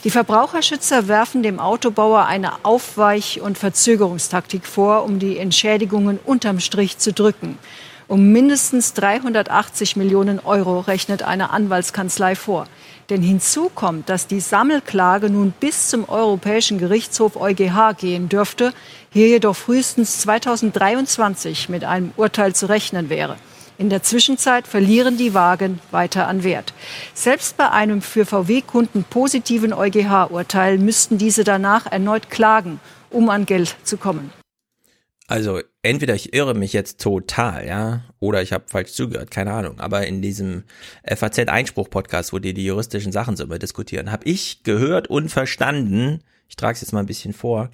Die 0.04 0.10
Verbraucherschützer 0.10 1.08
werfen 1.08 1.44
dem 1.44 1.60
Autobauer 1.60 2.26
eine 2.26 2.66
Aufweich- 2.66 3.42
und 3.42 3.58
Verzögerungstaktik 3.58 4.66
vor, 4.66 5.04
um 5.04 5.20
die 5.20 5.38
Entschädigungen 5.38 6.20
unterm 6.24 6.60
Strich 6.60 6.98
zu 6.98 7.14
drücken. 7.14 7.58
Um 8.08 8.32
mindestens 8.32 8.94
380 8.96 9.96
Millionen 9.96 10.40
Euro 10.40 10.80
rechnet 10.80 11.22
eine 11.22 11.52
Anwaltskanzlei 11.52 12.36
vor. 12.36 12.68
Denn 13.10 13.24
hinzu 13.24 13.72
kommt, 13.74 14.10
dass 14.10 14.28
die 14.28 14.40
Sammelklage 14.40 15.30
nun 15.30 15.52
bis 15.60 15.90
zum 15.90 16.08
Europäischen 16.08 16.78
Gerichtshof 16.78 17.36
EuGH 17.36 17.98
gehen 17.98 18.30
dürfte, 18.30 18.72
hier 19.12 19.28
jedoch 19.28 19.56
frühestens 19.56 20.20
2023 20.20 21.70
mit 21.70 21.84
einem 21.84 22.12
Urteil 22.18 22.54
zu 22.54 22.68
rechnen 22.68 23.10
wäre. 23.10 23.38
In 23.80 23.90
der 23.90 24.04
Zwischenzeit 24.04 24.68
verlieren 24.68 25.18
die 25.18 25.34
Wagen 25.34 25.80
weiter 25.90 26.28
an 26.28 26.44
Wert. 26.44 26.74
Selbst 27.14 27.56
bei 27.56 27.72
einem 27.72 28.02
für 28.02 28.26
VW-Kunden 28.26 29.06
positiven 29.10 29.74
EuGH-Urteil 29.74 30.78
müssten 30.78 31.18
diese 31.18 31.46
danach 31.46 31.86
erneut 31.86 32.30
klagen, 32.30 32.80
um 33.10 33.30
an 33.30 33.46
Geld 33.46 33.76
zu 33.84 33.98
kommen. 33.98 34.32
Also 35.30 35.62
entweder 35.84 36.16
ich 36.16 36.34
irre 36.34 36.56
mich 36.56 36.74
jetzt 36.74 37.00
total, 37.00 37.68
ja, 37.68 38.04
oder 38.20 38.42
ich 38.42 38.52
habe 38.52 38.66
falsch 38.68 38.94
zugehört, 38.94 39.30
keine 39.30 39.54
Ahnung. 39.54 39.80
Aber 39.80 40.08
in 40.08 40.24
diesem 40.24 40.64
FAZ-Einspruch-Podcast, 41.06 42.34
wo 42.34 42.40
die 42.40 42.56
die 42.56 42.66
juristischen 42.66 43.12
Sachen 43.12 43.36
so 43.36 43.44
immer 43.44 43.60
diskutieren, 43.60 44.12
habe 44.12 44.28
ich 44.28 44.64
gehört 44.64 45.08
und 45.08 45.30
verstanden, 45.30 46.24
ich 46.48 46.56
trage 46.56 46.74
es 46.74 46.82
jetzt 46.82 46.94
mal 46.94 47.02
ein 47.02 47.06
bisschen 47.06 47.34
vor, 47.34 47.70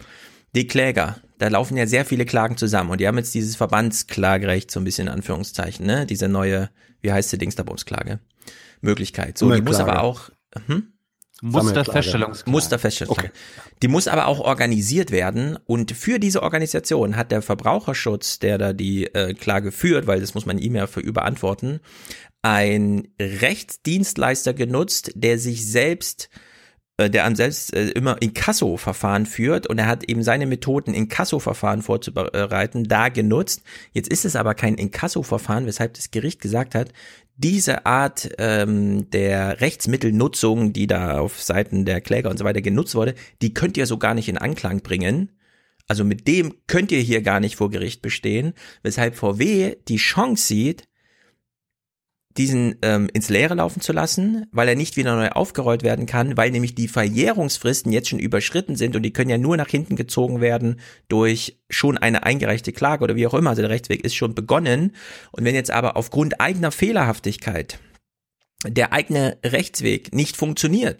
die 0.53 0.67
Kläger, 0.67 1.17
Da 1.37 1.47
laufen 1.47 1.77
ja 1.77 1.87
sehr 1.87 2.05
viele 2.05 2.25
Klagen 2.25 2.57
zusammen 2.57 2.91
und 2.91 2.99
die 2.99 3.07
haben 3.07 3.17
jetzt 3.17 3.33
dieses 3.33 3.55
Verbandsklagerecht 3.55 4.69
so 4.69 4.79
ein 4.79 4.83
bisschen 4.83 5.07
in 5.07 5.13
Anführungszeichen, 5.13 5.85
ne? 5.85 6.05
Diese 6.05 6.27
neue, 6.27 6.69
wie 7.01 7.11
heißt 7.11 7.31
die 7.31 7.37
Dingsda-Bums-Klage? 7.37 8.19
Möglichkeit. 8.81 9.37
So, 9.37 9.49
die 9.53 9.61
muss 9.61 9.79
aber 9.79 10.03
auch, 10.03 10.29
hm? 10.67 10.93
Musterfeststellungsklage. 11.41 12.49
Musterfeststellungsklage. 12.49 13.33
Die 13.81 13.87
muss 13.87 14.07
aber 14.07 14.27
auch 14.27 14.39
organisiert 14.39 15.11
werden 15.11 15.57
und 15.65 15.91
für 15.91 16.19
diese 16.19 16.41
Organisation 16.43 17.17
hat 17.17 17.31
der 17.31 17.41
Verbraucherschutz, 17.41 18.39
der 18.39 18.57
da 18.57 18.73
die 18.73 19.05
äh, 19.13 19.33
Klage 19.33 19.71
führt, 19.71 20.07
weil 20.07 20.21
das 20.21 20.33
muss 20.33 20.45
man 20.45 20.57
ihm 20.57 20.75
ja 20.75 20.87
für 20.87 21.01
überantworten, 21.01 21.81
ein 22.41 23.07
Rechtsdienstleister 23.19 24.53
genutzt, 24.53 25.11
der 25.15 25.37
sich 25.37 25.69
selbst 25.69 26.29
äh, 26.97 27.09
der 27.09 27.25
an 27.25 27.35
selbst 27.35 27.75
äh, 27.75 27.89
immer 27.89 28.21
Inkasso-Verfahren 28.21 29.25
führt 29.25 29.67
und 29.67 29.77
er 29.77 29.87
hat 29.87 30.05
eben 30.05 30.23
seine 30.23 30.45
Methoden, 30.45 30.93
Inkasso-Verfahren 30.93 31.81
vorzubereiten, 31.81 32.85
da 32.85 33.09
genutzt. 33.09 33.63
Jetzt 33.91 34.07
ist 34.07 34.23
es 34.23 34.37
aber 34.37 34.55
kein 34.55 34.75
Inkasso-Verfahren, 34.75 35.65
weshalb 35.65 35.95
das 35.95 36.11
Gericht 36.11 36.39
gesagt 36.39 36.73
hat, 36.73 36.93
diese 37.37 37.85
Art 37.85 38.29
ähm, 38.37 39.09
der 39.09 39.59
Rechtsmittelnutzung, 39.61 40.73
die 40.73 40.87
da 40.87 41.19
auf 41.19 41.41
Seiten 41.41 41.85
der 41.85 42.01
Kläger 42.01 42.29
und 42.29 42.37
so 42.37 42.45
weiter 42.45 42.61
genutzt 42.61 42.95
wurde, 42.95 43.15
die 43.41 43.53
könnt 43.53 43.77
ihr 43.77 43.85
so 43.85 43.97
gar 43.97 44.13
nicht 44.13 44.29
in 44.29 44.37
Anklang 44.37 44.81
bringen. 44.81 45.31
Also 45.87 46.03
mit 46.03 46.27
dem 46.27 46.55
könnt 46.67 46.91
ihr 46.91 47.01
hier 47.01 47.21
gar 47.21 47.39
nicht 47.39 47.57
vor 47.57 47.69
Gericht 47.69 48.01
bestehen, 48.01 48.53
weshalb 48.83 49.15
VW 49.15 49.75
die 49.87 49.97
Chance 49.97 50.47
sieht, 50.47 50.87
diesen 52.37 52.75
ähm, 52.81 53.09
ins 53.13 53.29
Leere 53.29 53.55
laufen 53.55 53.81
zu 53.81 53.93
lassen, 53.93 54.45
weil 54.51 54.67
er 54.67 54.75
nicht 54.75 54.97
wieder 54.97 55.15
neu 55.15 55.29
aufgerollt 55.29 55.83
werden 55.83 56.05
kann, 56.05 56.35
weil 56.35 56.51
nämlich 56.51 56.75
die 56.75 56.89
Verjährungsfristen 56.89 57.93
jetzt 57.93 58.09
schon 58.09 58.19
überschritten 58.19 58.75
sind 58.75 58.95
und 58.95 59.03
die 59.03 59.13
können 59.13 59.29
ja 59.29 59.37
nur 59.37 59.55
nach 59.55 59.69
hinten 59.69 59.95
gezogen 59.95 60.41
werden 60.41 60.79
durch 61.07 61.59
schon 61.69 61.97
eine 61.97 62.23
eingereichte 62.23 62.73
Klage 62.73 63.03
oder 63.03 63.15
wie 63.15 63.25
auch 63.25 63.33
immer. 63.33 63.51
Also 63.51 63.61
der 63.61 63.71
Rechtsweg 63.71 64.03
ist 64.03 64.15
schon 64.15 64.35
begonnen. 64.35 64.93
Und 65.31 65.45
wenn 65.45 65.55
jetzt 65.55 65.71
aber 65.71 65.95
aufgrund 65.95 66.41
eigener 66.41 66.71
Fehlerhaftigkeit 66.71 67.79
der 68.67 68.91
eigene 68.91 69.37
Rechtsweg 69.43 70.13
nicht 70.13 70.35
funktioniert, 70.35 70.99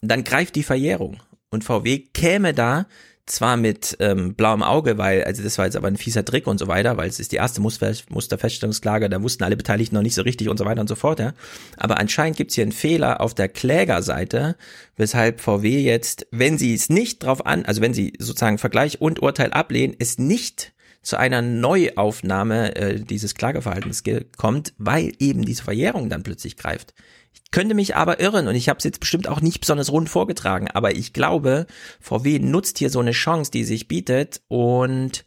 dann 0.00 0.24
greift 0.24 0.54
die 0.56 0.62
Verjährung. 0.62 1.22
Und 1.50 1.64
VW 1.64 1.98
käme 1.98 2.54
da 2.54 2.86
zwar 3.26 3.56
mit 3.56 3.96
ähm, 4.00 4.34
blauem 4.34 4.62
Auge, 4.62 4.98
weil, 4.98 5.24
also 5.24 5.42
das 5.42 5.58
war 5.58 5.64
jetzt 5.64 5.76
aber 5.76 5.88
ein 5.88 5.96
fieser 5.96 6.24
Trick 6.24 6.46
und 6.46 6.58
so 6.58 6.68
weiter, 6.68 6.96
weil 6.96 7.08
es 7.08 7.18
ist 7.18 7.32
die 7.32 7.36
erste 7.36 7.60
Muster 7.60 7.92
Musterfeststellungsklage, 8.08 9.08
da 9.08 9.22
wussten 9.22 9.42
alle 9.42 9.56
Beteiligten 9.56 9.96
noch 9.96 10.02
nicht 10.02 10.14
so 10.14 10.22
richtig 10.22 10.48
und 10.48 10.56
so 10.56 10.64
weiter 10.64 10.80
und 10.80 10.88
so 10.88 10.94
fort, 10.94 11.18
ja. 11.18 11.34
Aber 11.76 11.98
anscheinend 11.98 12.36
gibt's 12.36 12.54
hier 12.54 12.62
einen 12.62 12.72
Fehler 12.72 13.20
auf 13.20 13.34
der 13.34 13.48
Klägerseite, 13.48 14.56
weshalb 14.96 15.40
VW 15.40 15.80
jetzt, 15.80 16.26
wenn 16.30 16.56
sie 16.56 16.74
es 16.74 16.88
nicht 16.88 17.24
drauf 17.24 17.44
an, 17.44 17.64
also 17.64 17.80
wenn 17.80 17.94
sie 17.94 18.12
sozusagen 18.18 18.58
Vergleich 18.58 19.00
und 19.00 19.20
Urteil 19.20 19.52
ablehnen, 19.52 19.96
es 19.98 20.18
nicht 20.18 20.72
zu 21.02 21.16
einer 21.16 21.40
Neuaufnahme 21.40 22.74
äh, 22.76 23.00
dieses 23.00 23.34
Klageverhaltens 23.34 24.02
kommt, 24.36 24.74
weil 24.78 25.12
eben 25.20 25.44
diese 25.44 25.62
Verjährung 25.62 26.08
dann 26.10 26.24
plötzlich 26.24 26.56
greift. 26.56 26.94
Könnte 27.52 27.74
mich 27.74 27.96
aber 27.96 28.20
irren 28.20 28.48
und 28.48 28.54
ich 28.54 28.68
habe 28.68 28.78
es 28.78 28.84
jetzt 28.84 29.00
bestimmt 29.00 29.28
auch 29.28 29.40
nicht 29.40 29.60
besonders 29.60 29.92
rund 29.92 30.08
vorgetragen, 30.08 30.68
aber 30.72 30.94
ich 30.94 31.12
glaube, 31.12 31.66
VW 32.00 32.38
nutzt 32.38 32.78
hier 32.78 32.90
so 32.90 33.00
eine 33.00 33.12
Chance, 33.12 33.50
die 33.50 33.64
sich 33.64 33.88
bietet 33.88 34.42
und 34.48 35.24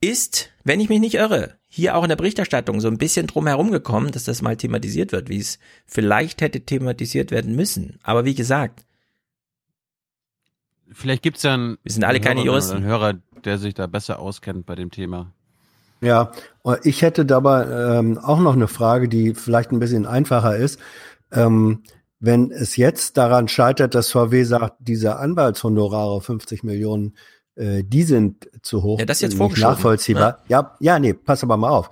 ist, 0.00 0.50
wenn 0.64 0.80
ich 0.80 0.88
mich 0.88 1.00
nicht 1.00 1.14
irre, 1.14 1.58
hier 1.66 1.96
auch 1.96 2.04
in 2.04 2.08
der 2.08 2.16
Berichterstattung 2.16 2.80
so 2.80 2.88
ein 2.88 2.98
bisschen 2.98 3.26
drum 3.26 3.46
herum 3.46 3.70
gekommen, 3.70 4.12
dass 4.12 4.24
das 4.24 4.40
mal 4.40 4.56
thematisiert 4.56 5.12
wird, 5.12 5.28
wie 5.28 5.38
es 5.38 5.58
vielleicht 5.86 6.40
hätte 6.40 6.60
thematisiert 6.60 7.30
werden 7.30 7.56
müssen. 7.56 7.98
Aber 8.02 8.24
wie 8.24 8.34
gesagt, 8.34 8.86
vielleicht 10.92 11.22
gibt's 11.22 11.42
ja 11.42 11.54
einen, 11.54 11.78
wir 11.82 11.92
sind 11.92 12.04
alle 12.04 12.20
keine 12.20 12.42
Juristen. 12.42 12.76
einen 12.76 12.86
Hörer, 12.86 13.14
der 13.44 13.58
sich 13.58 13.74
da 13.74 13.86
besser 13.86 14.20
auskennt 14.20 14.64
bei 14.64 14.76
dem 14.76 14.90
Thema. 14.90 15.32
Ja, 16.00 16.30
ich 16.84 17.02
hätte 17.02 17.26
dabei 17.26 17.98
ähm, 17.98 18.18
auch 18.18 18.38
noch 18.38 18.54
eine 18.54 18.68
Frage, 18.68 19.08
die 19.08 19.34
vielleicht 19.34 19.72
ein 19.72 19.80
bisschen 19.80 20.06
einfacher 20.06 20.56
ist. 20.56 20.78
Ähm, 21.32 21.82
wenn 22.20 22.50
es 22.50 22.76
jetzt 22.76 23.16
daran 23.16 23.48
scheitert, 23.48 23.94
dass 23.94 24.10
VW 24.10 24.42
sagt, 24.44 24.76
diese 24.80 25.16
Anwaltshonorare 25.16 26.20
50 26.20 26.64
Millionen, 26.64 27.16
äh, 27.54 27.84
die 27.84 28.02
sind 28.02 28.48
zu 28.62 28.82
hoch, 28.82 28.98
ja, 28.98 29.06
das 29.06 29.18
ist 29.18 29.32
jetzt 29.32 29.38
nicht 29.38 29.58
nachvollziehbar. 29.58 30.42
Ja. 30.48 30.60
ja, 30.60 30.76
ja, 30.80 30.98
nee, 30.98 31.14
pass 31.14 31.42
aber 31.44 31.56
mal 31.56 31.70
auf. 31.70 31.90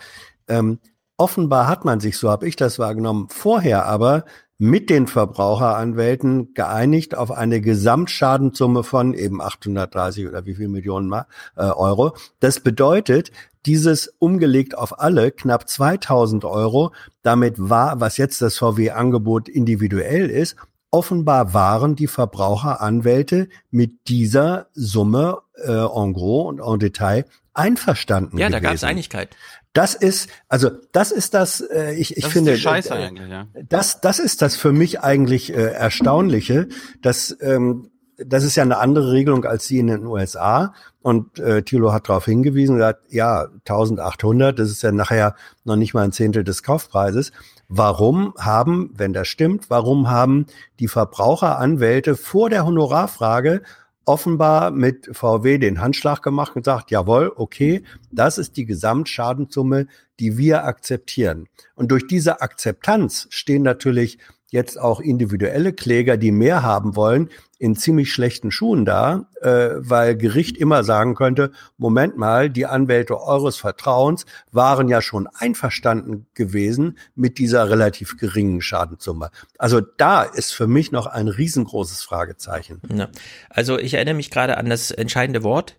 Ähm, 0.48 0.78
offenbar 1.16 1.68
hat 1.68 1.84
man 1.84 2.00
sich, 2.00 2.18
so 2.18 2.30
habe 2.30 2.48
ich 2.48 2.56
das 2.56 2.78
wahrgenommen, 2.78 3.28
vorher 3.30 3.86
aber 3.86 4.24
mit 4.58 4.88
den 4.88 5.06
Verbraucheranwälten 5.06 6.54
geeinigt 6.54 7.14
auf 7.14 7.30
eine 7.30 7.60
Gesamtschadenssumme 7.60 8.82
von 8.82 9.14
eben 9.14 9.40
830 9.40 10.26
oder 10.26 10.46
wie 10.46 10.54
viel 10.54 10.68
Millionen 10.68 11.12
äh, 11.12 11.62
Euro. 11.62 12.16
Das 12.40 12.60
bedeutet, 12.60 13.32
dieses 13.66 14.14
umgelegt 14.18 14.78
auf 14.78 15.00
alle 15.00 15.30
knapp 15.30 15.68
2000 15.68 16.44
Euro. 16.44 16.92
Damit 17.22 17.54
war, 17.58 18.00
was 18.00 18.16
jetzt 18.16 18.40
das 18.40 18.56
VW-Angebot 18.58 19.48
individuell 19.48 20.30
ist, 20.30 20.56
offenbar 20.90 21.52
waren 21.52 21.96
die 21.96 22.06
Verbraucheranwälte 22.06 23.48
mit 23.70 24.08
dieser 24.08 24.68
Summe 24.72 25.38
äh, 25.56 25.72
en 25.72 26.12
gros 26.12 26.48
und 26.48 26.60
en 26.60 26.78
Detail 26.78 27.24
einverstanden. 27.52 28.38
Ja, 28.38 28.48
gewesen. 28.48 28.62
da 28.62 28.68
gab 28.68 28.74
es 28.74 28.84
Einigkeit. 28.84 29.36
Das 29.76 29.94
ist, 29.94 30.28
also 30.48 30.70
das 30.92 31.10
ist 31.10 31.34
das, 31.34 31.60
äh, 31.60 31.94
ich, 31.94 32.16
ich 32.16 32.24
Das 32.24 32.32
finde, 32.32 32.56
Scheiße 32.56 32.94
äh, 32.94 33.06
eigentlich, 33.06 33.28
ja. 33.28 33.46
das, 33.68 34.00
das 34.00 34.18
ist 34.18 34.42
das 34.42 34.56
für 34.56 34.72
mich 34.72 35.00
eigentlich 35.00 35.52
äh, 35.52 35.72
Erstaunliche, 35.72 36.68
dass 37.02 37.36
ähm, 37.40 37.90
das 38.18 38.44
ist 38.44 38.56
ja 38.56 38.62
eine 38.62 38.78
andere 38.78 39.12
Regelung 39.12 39.44
als 39.44 39.66
die 39.66 39.78
in 39.78 39.88
den 39.88 40.06
USA. 40.06 40.72
Und 41.02 41.38
äh, 41.38 41.62
Thilo 41.62 41.92
hat 41.92 42.08
darauf 42.08 42.24
hingewiesen, 42.24 42.76
gesagt, 42.76 43.12
ja, 43.12 43.48
1800, 43.66 44.58
das 44.58 44.70
ist 44.70 44.82
ja 44.82 44.90
nachher 44.90 45.36
noch 45.64 45.76
nicht 45.76 45.94
mal 45.94 46.02
ein 46.02 46.12
Zehntel 46.12 46.42
des 46.42 46.62
Kaufpreises. 46.62 47.32
Warum 47.68 48.34
haben, 48.38 48.92
wenn 48.96 49.12
das 49.12 49.28
stimmt, 49.28 49.70
warum 49.70 50.08
haben 50.08 50.46
die 50.80 50.88
Verbraucheranwälte 50.88 52.16
vor 52.16 52.48
der 52.48 52.64
Honorarfrage 52.64 53.62
offenbar 54.06 54.70
mit 54.70 55.10
VW 55.12 55.58
den 55.58 55.80
Handschlag 55.80 56.22
gemacht 56.22 56.56
und 56.56 56.64
sagt, 56.64 56.90
jawohl, 56.90 57.32
okay, 57.36 57.82
das 58.10 58.38
ist 58.38 58.56
die 58.56 58.64
Gesamtschadenssumme, 58.64 59.86
die 60.20 60.38
wir 60.38 60.64
akzeptieren. 60.64 61.48
Und 61.74 61.90
durch 61.90 62.06
diese 62.06 62.40
Akzeptanz 62.40 63.26
stehen 63.30 63.62
natürlich 63.62 64.18
jetzt 64.50 64.80
auch 64.80 65.00
individuelle 65.00 65.72
Kläger, 65.72 66.16
die 66.16 66.30
mehr 66.30 66.62
haben 66.62 66.96
wollen, 66.96 67.30
in 67.58 67.74
ziemlich 67.74 68.12
schlechten 68.12 68.50
Schuhen 68.50 68.84
da, 68.84 69.28
äh, 69.40 69.70
weil 69.76 70.16
Gericht 70.16 70.56
immer 70.56 70.84
sagen 70.84 71.14
könnte, 71.14 71.52
Moment 71.78 72.16
mal, 72.16 72.50
die 72.50 72.66
Anwälte 72.66 73.20
eures 73.20 73.56
Vertrauens 73.56 74.26
waren 74.52 74.88
ja 74.88 75.00
schon 75.00 75.26
einverstanden 75.26 76.26
gewesen 76.34 76.98
mit 77.14 77.38
dieser 77.38 77.70
relativ 77.70 78.16
geringen 78.18 78.60
Schadenssumme. 78.60 79.30
Also 79.58 79.80
da 79.80 80.22
ist 80.22 80.52
für 80.52 80.66
mich 80.66 80.92
noch 80.92 81.06
ein 81.06 81.28
riesengroßes 81.28 82.02
Fragezeichen. 82.02 82.80
Ja. 82.94 83.08
Also 83.48 83.78
ich 83.78 83.94
erinnere 83.94 84.14
mich 84.14 84.30
gerade 84.30 84.58
an 84.58 84.68
das 84.68 84.90
entscheidende 84.90 85.42
Wort. 85.42 85.78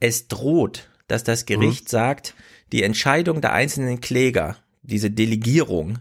Es 0.00 0.26
droht, 0.26 0.88
dass 1.06 1.22
das 1.22 1.46
Gericht 1.46 1.84
mhm. 1.84 1.88
sagt, 1.90 2.34
die 2.72 2.82
Entscheidung 2.82 3.40
der 3.40 3.52
einzelnen 3.52 4.00
Kläger, 4.00 4.56
diese 4.82 5.10
Delegierung, 5.10 5.98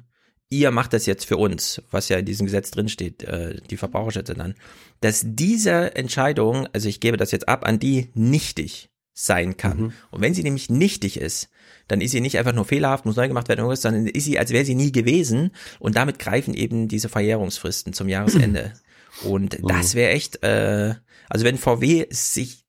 ihr 0.52 0.72
macht 0.72 0.94
das 0.94 1.06
jetzt 1.06 1.26
für 1.26 1.38
uns, 1.38 1.82
was 1.92 2.10
ja 2.10 2.18
in 2.18 2.26
diesem 2.26 2.46
Gesetz 2.46 2.72
drinsteht, 2.72 3.24
äh, 3.24 3.60
die 3.70 3.78
Verbraucherschützer 3.78 4.36
dann, 4.36 4.56
dass 5.02 5.24
diese 5.26 5.96
Entscheidung, 5.96 6.68
also 6.74 6.88
ich 6.88 7.00
gebe 7.00 7.18
das 7.18 7.32
jetzt 7.32 7.48
ab, 7.48 7.66
an 7.66 7.80
die 7.80 8.10
nichtig 8.14 8.90
sein 9.14 9.58
kann. 9.58 9.78
Mhm. 9.78 9.94
Und 10.12 10.22
wenn 10.22 10.34
sie 10.34 10.44
nämlich 10.44 10.70
nichtig 10.70 11.18
ist, 11.18 11.50
dann 11.88 12.02
ist 12.02 12.12
sie 12.12 12.22
nicht 12.22 12.38
einfach 12.38 12.54
nur 12.54 12.66
fehlerhaft, 12.66 13.06
muss 13.06 13.18
neu 13.18 13.28
gemacht 13.28 13.50
werden, 13.50 13.76
sondern 13.76 14.08
ist 14.08 14.24
sie, 14.24 14.40
als 14.40 14.52
wäre 14.52 14.64
sie 14.64 14.76
nie 14.76 14.92
gewesen. 14.92 15.52
Und 15.80 15.96
damit 15.96 16.18
greifen 16.18 16.54
eben 16.54 16.88
diese 16.88 17.10
Verjährungsfristen 17.10 17.94
zum 17.94 18.08
Jahresende. 18.08 18.74
Und 19.24 19.62
mhm. 19.62 19.68
das 19.68 19.94
wäre 19.94 20.12
echt, 20.12 20.42
äh, 20.44 20.96
also 21.30 21.46
wenn 21.46 21.58
VW 21.58 22.06
sich 22.10 22.66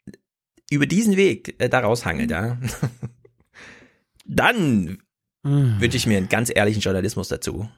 über 0.71 0.87
diesen 0.87 1.17
Weg 1.17 1.55
äh, 1.59 1.69
daraus 1.69 2.05
hangelt, 2.05 2.31
ja, 2.31 2.59
dann 4.27 4.99
Mhm. 5.43 5.81
wünsche 5.81 5.97
ich 5.97 6.07
mir 6.07 6.19
einen 6.19 6.29
ganz 6.29 6.53
ehrlichen 6.55 6.81
Journalismus 6.81 7.29
dazu. 7.29 7.69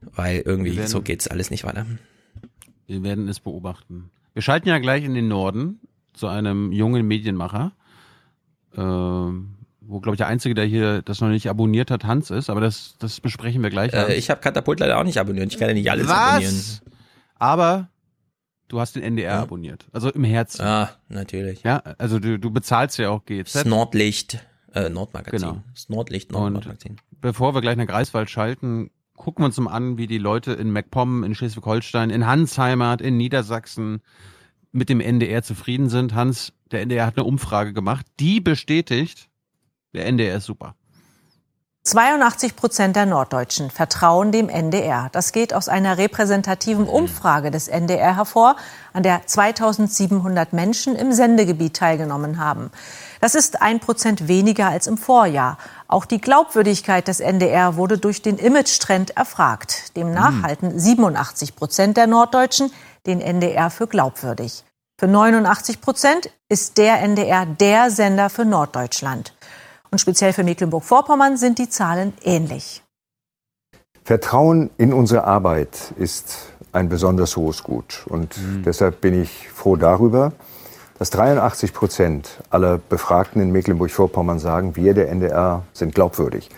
Weil 0.00 0.40
irgendwie 0.40 0.86
so 0.86 1.02
geht's 1.02 1.28
alles 1.28 1.50
nicht 1.50 1.64
weiter. 1.64 1.86
Wir 2.90 3.04
werden 3.04 3.28
es 3.28 3.38
beobachten. 3.38 4.10
Wir 4.32 4.42
schalten 4.42 4.68
ja 4.68 4.78
gleich 4.78 5.04
in 5.04 5.14
den 5.14 5.28
Norden 5.28 5.78
zu 6.12 6.26
einem 6.26 6.72
jungen 6.72 7.06
Medienmacher, 7.06 7.70
ähm, 8.76 9.54
wo, 9.80 10.00
glaube 10.00 10.16
ich, 10.16 10.18
der 10.18 10.26
Einzige, 10.26 10.56
der 10.56 10.64
hier 10.64 11.00
das 11.02 11.20
noch 11.20 11.28
nicht 11.28 11.48
abonniert 11.48 11.92
hat, 11.92 12.02
Hans 12.04 12.30
ist. 12.32 12.50
Aber 12.50 12.60
das, 12.60 12.96
das 12.98 13.20
besprechen 13.20 13.62
wir 13.62 13.70
gleich. 13.70 13.92
Äh, 13.92 14.16
ich 14.16 14.28
habe 14.28 14.40
Katapult 14.40 14.80
leider 14.80 14.98
auch 14.98 15.04
nicht 15.04 15.18
abonniert. 15.18 15.52
Ich 15.52 15.58
kann 15.58 15.68
ja 15.68 15.74
nicht 15.74 15.88
alles 15.88 16.08
Was? 16.08 16.16
abonnieren. 16.18 16.56
Aber 17.36 17.90
du 18.66 18.80
hast 18.80 18.96
den 18.96 19.04
NDR 19.04 19.38
abonniert. 19.38 19.86
Also 19.92 20.10
im 20.10 20.24
Herzen. 20.24 20.62
Ah, 20.62 20.90
natürlich. 21.08 21.62
Ja, 21.62 21.76
also 21.98 22.18
du, 22.18 22.40
du 22.40 22.50
bezahlst 22.50 22.98
ja 22.98 23.10
auch 23.10 23.24
GZ. 23.24 23.54
Das 23.54 23.64
Nordlicht, 23.66 24.44
äh, 24.74 24.88
Nordmagazin. 24.88 25.38
Genau. 25.38 25.62
Das 25.72 25.88
Nordlicht, 25.88 26.32
Und 26.32 26.54
Nordmagazin. 26.54 26.96
bevor 27.20 27.54
wir 27.54 27.60
gleich 27.60 27.76
nach 27.76 27.86
Greifswald 27.86 28.28
schalten, 28.30 28.90
gucken 29.20 29.42
wir 29.42 29.46
uns 29.46 29.60
mal 29.60 29.70
an, 29.70 29.98
wie 29.98 30.06
die 30.06 30.18
Leute 30.18 30.52
in 30.52 30.72
MacPom, 30.72 31.24
in 31.24 31.34
Schleswig-Holstein, 31.34 32.08
in 32.08 32.26
Hans 32.26 32.56
Heimat, 32.56 33.02
in 33.02 33.18
Niedersachsen 33.18 34.00
mit 34.72 34.88
dem 34.88 35.00
NDR 35.00 35.42
zufrieden 35.42 35.90
sind. 35.90 36.14
Hans, 36.14 36.54
der 36.70 36.80
NDR 36.80 37.04
hat 37.04 37.18
eine 37.18 37.26
Umfrage 37.26 37.74
gemacht, 37.74 38.06
die 38.18 38.40
bestätigt, 38.40 39.28
der 39.92 40.06
NDR 40.06 40.38
ist 40.38 40.46
super. 40.46 40.74
82 41.82 42.56
Prozent 42.56 42.94
der 42.94 43.06
Norddeutschen 43.06 43.70
vertrauen 43.70 44.32
dem 44.32 44.50
NDR. 44.50 45.08
Das 45.12 45.32
geht 45.32 45.54
aus 45.54 45.70
einer 45.70 45.96
repräsentativen 45.96 46.86
Umfrage 46.86 47.50
des 47.50 47.68
NDR 47.68 48.16
hervor, 48.16 48.56
an 48.92 49.02
der 49.02 49.26
2700 49.26 50.52
Menschen 50.52 50.94
im 50.94 51.10
Sendegebiet 51.12 51.74
teilgenommen 51.74 52.38
haben. 52.38 52.70
Das 53.22 53.34
ist 53.34 53.62
ein 53.62 53.80
Prozent 53.80 54.28
weniger 54.28 54.68
als 54.68 54.88
im 54.88 54.98
Vorjahr. 54.98 55.56
Auch 55.88 56.04
die 56.04 56.20
Glaubwürdigkeit 56.20 57.08
des 57.08 57.20
NDR 57.20 57.76
wurde 57.76 57.96
durch 57.96 58.20
den 58.20 58.36
Image-Trend 58.36 59.16
erfragt. 59.16 59.96
Demnach 59.96 60.32
Hm. 60.32 60.42
halten 60.42 60.78
87 60.78 61.56
Prozent 61.56 61.96
der 61.96 62.06
Norddeutschen 62.06 62.70
den 63.06 63.22
NDR 63.22 63.70
für 63.70 63.86
glaubwürdig. 63.86 64.64
Für 64.98 65.08
89 65.08 65.80
Prozent 65.80 66.30
ist 66.50 66.76
der 66.76 67.00
NDR 67.00 67.46
der 67.46 67.90
Sender 67.90 68.28
für 68.28 68.44
Norddeutschland. 68.44 69.32
Und 69.90 69.98
speziell 69.98 70.32
für 70.32 70.44
Mecklenburg-Vorpommern 70.44 71.36
sind 71.36 71.58
die 71.58 71.68
Zahlen 71.68 72.12
ähnlich. 72.22 72.82
Vertrauen 74.04 74.70
in 74.78 74.92
unsere 74.92 75.24
Arbeit 75.24 75.92
ist 75.96 76.52
ein 76.72 76.88
besonders 76.88 77.36
hohes 77.36 77.62
Gut. 77.62 78.04
Und 78.08 78.34
deshalb 78.64 79.00
bin 79.00 79.20
ich 79.20 79.48
froh 79.48 79.76
darüber, 79.76 80.32
dass 80.98 81.10
83 81.10 81.72
Prozent 81.72 82.28
aller 82.50 82.78
Befragten 82.78 83.42
in 83.42 83.50
Mecklenburg-Vorpommern 83.52 84.38
sagen, 84.38 84.76
wir, 84.76 84.94
der 84.94 85.08
NDR, 85.10 85.64
sind 85.72 85.94
glaubwürdig. 85.94 86.50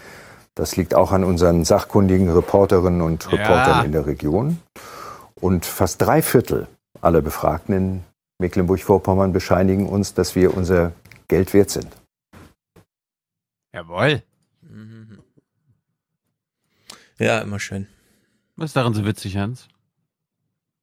Das 0.55 0.77
liegt 0.77 0.95
auch 0.95 1.13
an 1.13 1.25
unseren 1.25 1.65
sachkundigen 1.65 2.31
Reporterinnen 2.31 3.01
und 3.01 3.25
Ja. 3.25 3.31
Reportern 3.39 3.87
in 3.87 3.93
der 3.93 4.07
Region. 4.07 4.59
Und 5.41 5.65
fast 5.65 6.03
drei 6.03 6.23
Viertel 6.23 6.67
aller 7.01 7.23
Befragten 7.23 7.75
in 7.75 8.05
Mecklenburg-Vorpommern 8.39 9.33
bescheinigen 9.33 9.89
uns, 9.89 10.15
dass 10.15 10.35
wir 10.35 10.57
unser 10.57 10.93
Geld 11.29 11.55
wert 11.55 11.71
sind. 11.71 11.89
Jawohl. 13.73 14.23
Ja, 17.19 17.39
immer 17.41 17.59
schön. 17.59 17.87
Was 18.57 18.71
ist 18.71 18.77
daran 18.77 18.95
so 18.95 19.05
witzig, 19.05 19.37
Hans? 19.37 19.69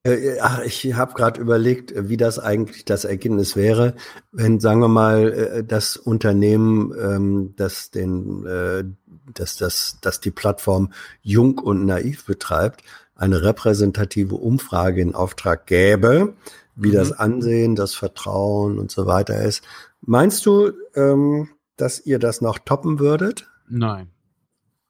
Äh, 0.04 0.40
Ach, 0.42 0.62
ich 0.62 0.94
habe 0.94 1.14
gerade 1.14 1.40
überlegt, 1.42 1.94
wie 1.96 2.18
das 2.18 2.40
eigentlich 2.40 2.86
das 2.86 3.04
Ergebnis 3.06 3.56
wäre, 3.56 3.96
wenn, 4.32 4.60
sagen 4.60 4.80
wir 4.80 4.88
mal, 4.88 5.34
äh, 5.34 5.64
das 5.64 5.98
Unternehmen, 5.98 6.94
ähm, 7.00 7.54
das 7.58 7.92
den, 7.92 8.46
äh, 8.46 8.86
dass 9.34 9.58
das, 9.58 9.98
dass 10.02 10.20
die 10.22 10.32
Plattform 10.32 10.94
Jung 11.22 11.58
und 11.60 11.86
Naiv 11.86 12.26
betreibt, 12.26 12.84
eine 13.16 13.44
repräsentative 13.44 14.36
Umfrage 14.36 15.02
in 15.02 15.14
Auftrag 15.14 15.68
gäbe, 15.68 16.34
wie 16.76 16.90
Mhm. 16.90 16.94
das 16.94 17.12
Ansehen, 17.12 17.76
das 17.76 17.94
Vertrauen 17.94 18.80
und 18.80 18.90
so 18.92 19.06
weiter 19.06 19.44
ist. 19.44 19.64
Meinst 20.02 20.46
du, 20.46 20.72
ähm, 20.96 21.50
dass 21.82 22.06
ihr 22.06 22.20
das 22.20 22.42
noch 22.42 22.60
toppen 22.60 23.00
würdet? 23.00 23.48
Nein. 23.68 24.10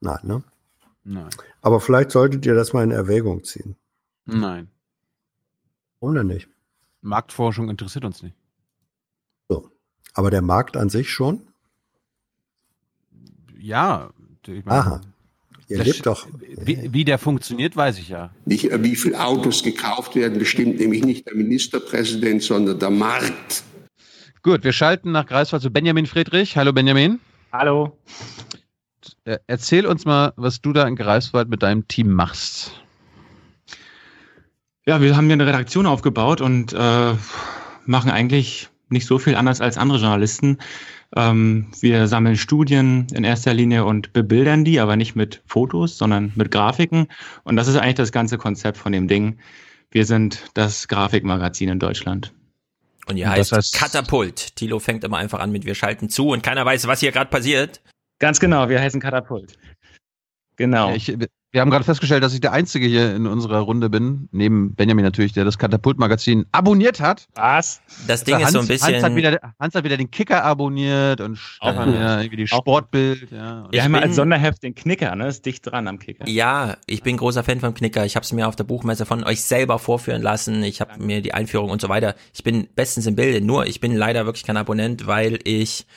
Nein, 0.01 0.19
ne? 0.23 0.43
Nein. 1.03 1.29
Aber 1.61 1.79
vielleicht 1.81 2.11
solltet 2.11 2.45
ihr 2.45 2.55
das 2.55 2.73
mal 2.73 2.83
in 2.83 2.91
Erwägung 2.91 3.43
ziehen. 3.43 3.75
Nein. 4.25 4.69
Warum 5.99 6.15
denn 6.15 6.27
nicht? 6.27 6.47
Marktforschung 7.01 7.69
interessiert 7.69 8.05
uns 8.05 8.21
nicht. 8.21 8.35
Aber 10.13 10.31
der 10.31 10.41
Markt 10.41 10.75
an 10.75 10.89
sich 10.89 11.09
schon? 11.09 11.41
Ja. 13.57 14.09
Ich 14.45 14.65
meine, 14.65 14.79
Aha. 14.79 15.01
Ihr 15.67 15.83
lebt 15.83 16.05
doch. 16.05 16.27
Wie, 16.41 16.91
wie 16.91 17.05
der 17.05 17.19
funktioniert, 17.19 17.75
weiß 17.75 17.99
ich 17.99 18.09
ja. 18.09 18.31
Nicht, 18.45 18.69
wie 18.83 18.95
viele 18.95 19.23
Autos 19.23 19.61
gekauft 19.61 20.15
werden, 20.15 20.39
bestimmt 20.39 20.79
nämlich 20.79 21.05
nicht 21.05 21.27
der 21.27 21.35
Ministerpräsident, 21.35 22.41
sondern 22.41 22.79
der 22.79 22.89
Markt. 22.89 23.63
Gut, 24.41 24.63
wir 24.63 24.71
schalten 24.71 25.11
nach 25.11 25.25
Greifswald 25.25 25.61
zu 25.61 25.69
Benjamin 25.69 26.05
Friedrich. 26.05 26.55
Hallo 26.55 26.71
Benjamin. 26.71 27.19
Hallo. 27.51 27.97
Äh, 29.25 29.39
Erzähl 29.47 29.85
uns 29.85 30.05
mal, 30.05 30.31
was 30.37 30.61
du 30.61 30.71
da 30.71 30.87
in 30.87 30.95
Greifswald 30.95 31.49
mit 31.49 31.61
deinem 31.61 31.89
Team 31.89 32.13
machst. 32.13 32.71
Ja, 34.85 35.01
wir 35.01 35.17
haben 35.17 35.25
hier 35.25 35.33
eine 35.33 35.45
Redaktion 35.45 35.85
aufgebaut 35.85 36.39
und 36.39 36.71
äh, 36.71 37.13
machen 37.85 38.11
eigentlich 38.11 38.69
nicht 38.87 39.05
so 39.05 39.19
viel 39.19 39.35
anders 39.35 39.59
als 39.59 39.77
andere 39.77 39.99
Journalisten. 39.99 40.57
Ähm, 41.17 41.67
wir 41.81 42.07
sammeln 42.07 42.37
Studien 42.37 43.07
in 43.13 43.25
erster 43.25 43.53
Linie 43.53 43.83
und 43.83 44.13
bebildern 44.13 44.63
die, 44.63 44.79
aber 44.79 44.95
nicht 44.95 45.17
mit 45.17 45.41
Fotos, 45.47 45.97
sondern 45.97 46.31
mit 46.35 46.49
Grafiken. 46.49 47.07
Und 47.43 47.57
das 47.57 47.67
ist 47.67 47.75
eigentlich 47.75 47.95
das 47.95 48.13
ganze 48.13 48.37
Konzept 48.37 48.77
von 48.77 48.93
dem 48.93 49.09
Ding. 49.09 49.37
Wir 49.91 50.05
sind 50.05 50.45
das 50.53 50.87
Grafikmagazin 50.87 51.67
in 51.67 51.79
Deutschland. 51.79 52.31
Und 53.09 53.17
ihr 53.17 53.25
Und 53.25 53.31
heißt, 53.31 53.51
das 53.51 53.71
heißt- 53.73 53.77
Katapult. 53.77 54.55
Tilo 54.55 54.79
fängt 54.79 55.03
immer 55.03 55.17
einfach 55.17 55.39
an 55.39 55.51
mit 55.51 55.65
Wir 55.65 55.75
schalten 55.75 56.09
zu 56.09 56.29
und 56.29 56.43
keiner 56.43 56.65
weiß, 56.65 56.87
was 56.87 56.99
hier 56.99 57.11
gerade 57.11 57.29
passiert. 57.29 57.81
Ganz 58.19 58.39
genau, 58.39 58.69
wir 58.69 58.79
heißen 58.79 59.01
Katapult. 59.01 59.57
Genau. 60.57 60.93
Ich, 60.93 61.07
wir 61.51 61.61
haben 61.61 61.71
gerade 61.71 61.83
festgestellt, 61.83 62.23
dass 62.23 62.33
ich 62.33 62.41
der 62.41 62.51
Einzige 62.51 62.85
hier 62.85 63.15
in 63.15 63.25
unserer 63.25 63.59
Runde 63.59 63.89
bin, 63.89 64.29
neben 64.31 64.75
Benjamin 64.75 65.03
natürlich, 65.03 65.33
der 65.33 65.45
das 65.45 65.57
Katapult-Magazin 65.57 66.45
abonniert 66.51 66.99
hat. 66.99 67.27
Was? 67.33 67.81
Das 68.07 68.23
Ding 68.23 68.39
ist 68.39 68.51
so 68.51 68.59
ein 68.59 68.67
bisschen- 68.67 68.93
Hans 68.95 69.03
hat, 69.03 69.15
wieder, 69.15 69.39
Hans 69.59 69.73
hat 69.73 69.83
wieder 69.83 69.97
den 69.97 70.11
Kicker 70.11 70.43
abonniert 70.43 71.21
und 71.21 71.37
Stefan 71.37 71.93
wieder 71.93 72.19
irgendwie 72.21 72.45
die 72.45 72.51
Auch 72.51 72.59
Sportbild. 72.59 73.31
Ja. 73.31 73.67
Wir 73.71 73.83
haben 73.83 73.95
ja 73.95 74.01
als 74.01 74.15
Sonderheft 74.15 74.61
den 74.61 74.75
Knicker, 74.75 75.15
ne? 75.15 75.27
Ist 75.27 75.45
dicht 75.45 75.65
dran 75.65 75.87
am 75.87 75.97
Kicker. 75.97 76.27
Ja, 76.29 76.77
ich 76.85 77.01
bin 77.01 77.17
großer 77.17 77.43
Fan 77.43 77.59
vom 77.59 77.73
Knicker. 77.73 78.05
Ich 78.05 78.15
habe 78.15 78.23
es 78.23 78.31
mir 78.31 78.47
auf 78.47 78.55
der 78.55 78.63
Buchmesse 78.65 79.05
von 79.07 79.23
euch 79.23 79.41
selber 79.41 79.79
vorführen 79.79 80.21
lassen. 80.21 80.61
Ich 80.63 80.81
habe 80.81 81.01
mir 81.01 81.21
die 81.21 81.33
Einführung 81.33 81.71
und 81.71 81.81
so 81.81 81.89
weiter. 81.89 82.13
Ich 82.33 82.43
bin 82.43 82.67
bestens 82.75 83.07
im 83.07 83.15
Bilde. 83.15 83.41
Nur 83.43 83.65
ich 83.65 83.79
bin 83.79 83.95
leider 83.95 84.25
wirklich 84.25 84.45
kein 84.45 84.57
Abonnent, 84.57 85.07
weil 85.07 85.39
ich 85.45 85.87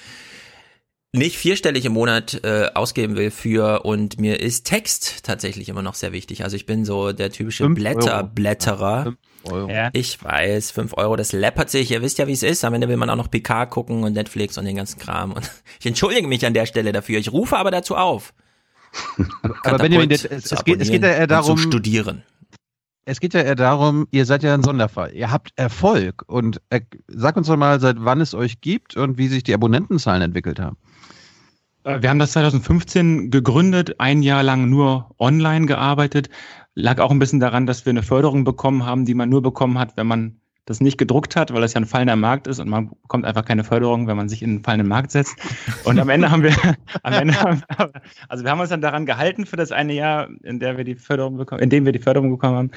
nicht 1.13 1.37
vierstellig 1.37 1.85
im 1.85 1.93
Monat 1.93 2.43
äh, 2.43 2.71
ausgeben 2.75 3.17
will 3.17 3.31
für 3.31 3.85
und 3.85 4.19
mir 4.19 4.41
ist 4.41 4.65
Text 4.65 5.25
tatsächlich 5.25 5.69
immer 5.69 5.83
noch 5.83 5.95
sehr 5.95 6.13
wichtig. 6.13 6.43
Also 6.43 6.57
ich 6.57 6.65
bin 6.65 6.87
so 6.87 7.13
der 7.13 7.31
typische 7.31 7.65
Fünf 7.65 7.79
Blätter, 7.79 8.17
Euro. 8.17 8.27
Blätterer. 8.29 9.03
Fünf 9.05 9.19
Euro. 9.45 9.71
Ja. 9.71 9.91
Ich 9.93 10.25
weiß, 10.25 10.71
fünf 10.71 10.95
Euro, 10.97 11.17
das 11.17 11.33
läppert 11.33 11.69
sich. 11.69 11.91
Ihr 11.91 12.01
wisst 12.01 12.17
ja, 12.19 12.27
wie 12.27 12.33
es 12.33 12.43
ist. 12.43 12.65
Am 12.65 12.73
Ende 12.73 12.89
will 12.89 12.97
man 12.97 13.11
auch 13.11 13.17
noch 13.17 13.31
PK 13.31 13.67
gucken 13.67 14.05
und 14.05 14.15
Netflix 14.15 14.57
und 14.57 14.65
den 14.65 14.77
ganzen 14.77 14.99
Kram. 14.99 15.33
Und 15.33 15.51
ich 15.81 15.87
entschuldige 15.87 16.27
mich 16.27 16.47
an 16.47 16.55
der 16.55 16.65
Stelle 16.65 16.93
dafür. 16.93 17.19
Ich 17.19 17.31
rufe 17.31 17.59
aber 17.59 17.71
dazu 17.71 17.95
auf. 17.95 18.33
Aber 19.65 19.79
Benjamin, 19.79 20.11
es, 20.11 20.27
es, 20.27 20.65
geht, 20.65 20.83
es 20.83 20.91
geht 20.91 21.03
ja 21.03 21.09
eher 21.09 21.27
darum, 21.27 21.57
zu 21.57 21.63
studieren. 21.63 22.25
es 23.07 23.21
geht 23.21 23.33
ja 23.33 23.41
eher 23.41 23.55
darum, 23.55 24.07
ihr 24.11 24.27
seid 24.27 24.43
ja 24.43 24.53
ein 24.53 24.63
Sonderfall. 24.63 25.15
Ihr 25.15 25.31
habt 25.31 25.51
Erfolg 25.57 26.25
und 26.27 26.61
äh, 26.69 26.83
sag 27.09 27.39
uns 27.39 27.47
doch 27.47 27.57
mal, 27.57 27.81
seit 27.81 27.97
wann 28.01 28.21
es 28.21 28.35
euch 28.35 28.61
gibt 28.61 28.95
und 28.95 29.17
wie 29.17 29.29
sich 29.29 29.45
die 29.45 29.55
Abonnentenzahlen 29.55 30.21
entwickelt 30.21 30.61
haben. 30.61 30.77
Äh, 31.85 32.03
Wir 32.03 32.11
haben 32.11 32.19
das 32.19 32.33
2015 32.33 33.31
gegründet, 33.31 33.97
ein 33.99 34.23
Jahr 34.23 34.43
lang 34.43 34.69
nur 34.69 35.15
online 35.19 35.67
gearbeitet. 35.67 36.29
Lag 36.75 36.99
auch 37.01 37.11
ein 37.11 37.19
bisschen 37.19 37.41
daran, 37.41 37.67
dass 37.67 37.85
wir 37.85 37.91
eine 37.91 38.03
Förderung 38.03 38.45
bekommen 38.45 38.87
haben, 38.87 39.05
die 39.05 39.15
man 39.15 39.29
nur 39.29 39.43
bekommen 39.43 39.79
hat, 39.79 39.97
wenn 39.97 40.07
man 40.07 40.39
das 40.65 40.81
nicht 40.81 40.97
gedruckt 40.97 41.35
hat, 41.35 41.53
weil 41.53 41.61
das 41.61 41.75
ja 41.75 41.81
ein 41.81 41.87
fallender 41.87 42.15
Markt 42.15 42.47
ist 42.47 42.61
und 42.61 42.69
man 42.69 42.91
bekommt 43.03 43.25
einfach 43.25 43.45
keine 43.45 43.65
Förderung, 43.65 44.07
wenn 44.07 44.17
man 44.17 44.29
sich 44.29 44.43
in 44.43 44.51
einen 44.51 44.65
fallenden 44.65 44.89
Markt 44.89 45.11
setzt. 45.11 45.37
Und 45.85 45.99
am 45.99 46.09
Ende 46.09 46.31
haben 46.31 46.45
wir, 46.45 46.55
am 47.03 47.13
Ende 47.15 47.35
haben, 47.41 47.63
also 48.29 48.45
wir 48.45 48.51
haben 48.51 48.61
uns 48.61 48.71
dann 48.71 48.81
daran 48.81 49.05
gehalten 49.05 49.45
für 49.45 49.57
das 49.57 49.73
eine 49.73 49.93
Jahr, 49.93 50.29
in 50.45 50.61
der 50.61 50.77
wir 50.77 50.85
die 50.85 50.95
Förderung 50.95 51.37
bekommen, 51.37 51.63
in 51.63 51.71
dem 51.71 51.85
wir 51.85 51.93
die 51.93 51.99
Förderung 51.99 52.31
bekommen 52.31 52.57
haben. 52.57 52.71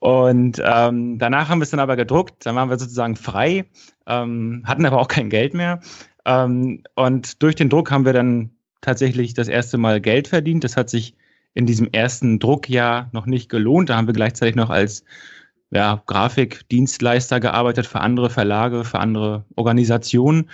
Und 0.00 0.62
ähm, 0.62 1.18
danach 1.18 1.48
haben 1.48 1.60
wir 1.60 1.62
es 1.62 1.70
dann 1.70 1.80
aber 1.80 1.96
gedruckt, 1.96 2.44
dann 2.44 2.56
waren 2.56 2.68
wir 2.68 2.78
sozusagen 2.78 3.16
frei, 3.16 3.64
ähm, 4.06 4.62
hatten 4.66 4.84
aber 4.84 5.00
auch 5.00 5.08
kein 5.08 5.30
Geld 5.30 5.54
mehr. 5.54 5.80
Ähm, 6.24 6.82
und 6.94 7.42
durch 7.42 7.54
den 7.54 7.68
Druck 7.68 7.90
haben 7.90 8.04
wir 8.04 8.12
dann 8.12 8.50
tatsächlich 8.80 9.34
das 9.34 9.48
erste 9.48 9.78
Mal 9.78 10.00
Geld 10.00 10.28
verdient. 10.28 10.64
Das 10.64 10.76
hat 10.76 10.90
sich 10.90 11.14
in 11.54 11.66
diesem 11.66 11.88
ersten 11.92 12.38
Druckjahr 12.38 13.08
noch 13.12 13.26
nicht 13.26 13.48
gelohnt. 13.48 13.88
Da 13.88 13.96
haben 13.96 14.06
wir 14.06 14.14
gleichzeitig 14.14 14.56
noch 14.56 14.70
als 14.70 15.04
ja, 15.70 16.02
Grafikdienstleister 16.06 17.40
gearbeitet 17.40 17.86
für 17.86 18.00
andere 18.00 18.30
Verlage, 18.30 18.84
für 18.84 18.98
andere 18.98 19.44
Organisationen. 19.56 20.50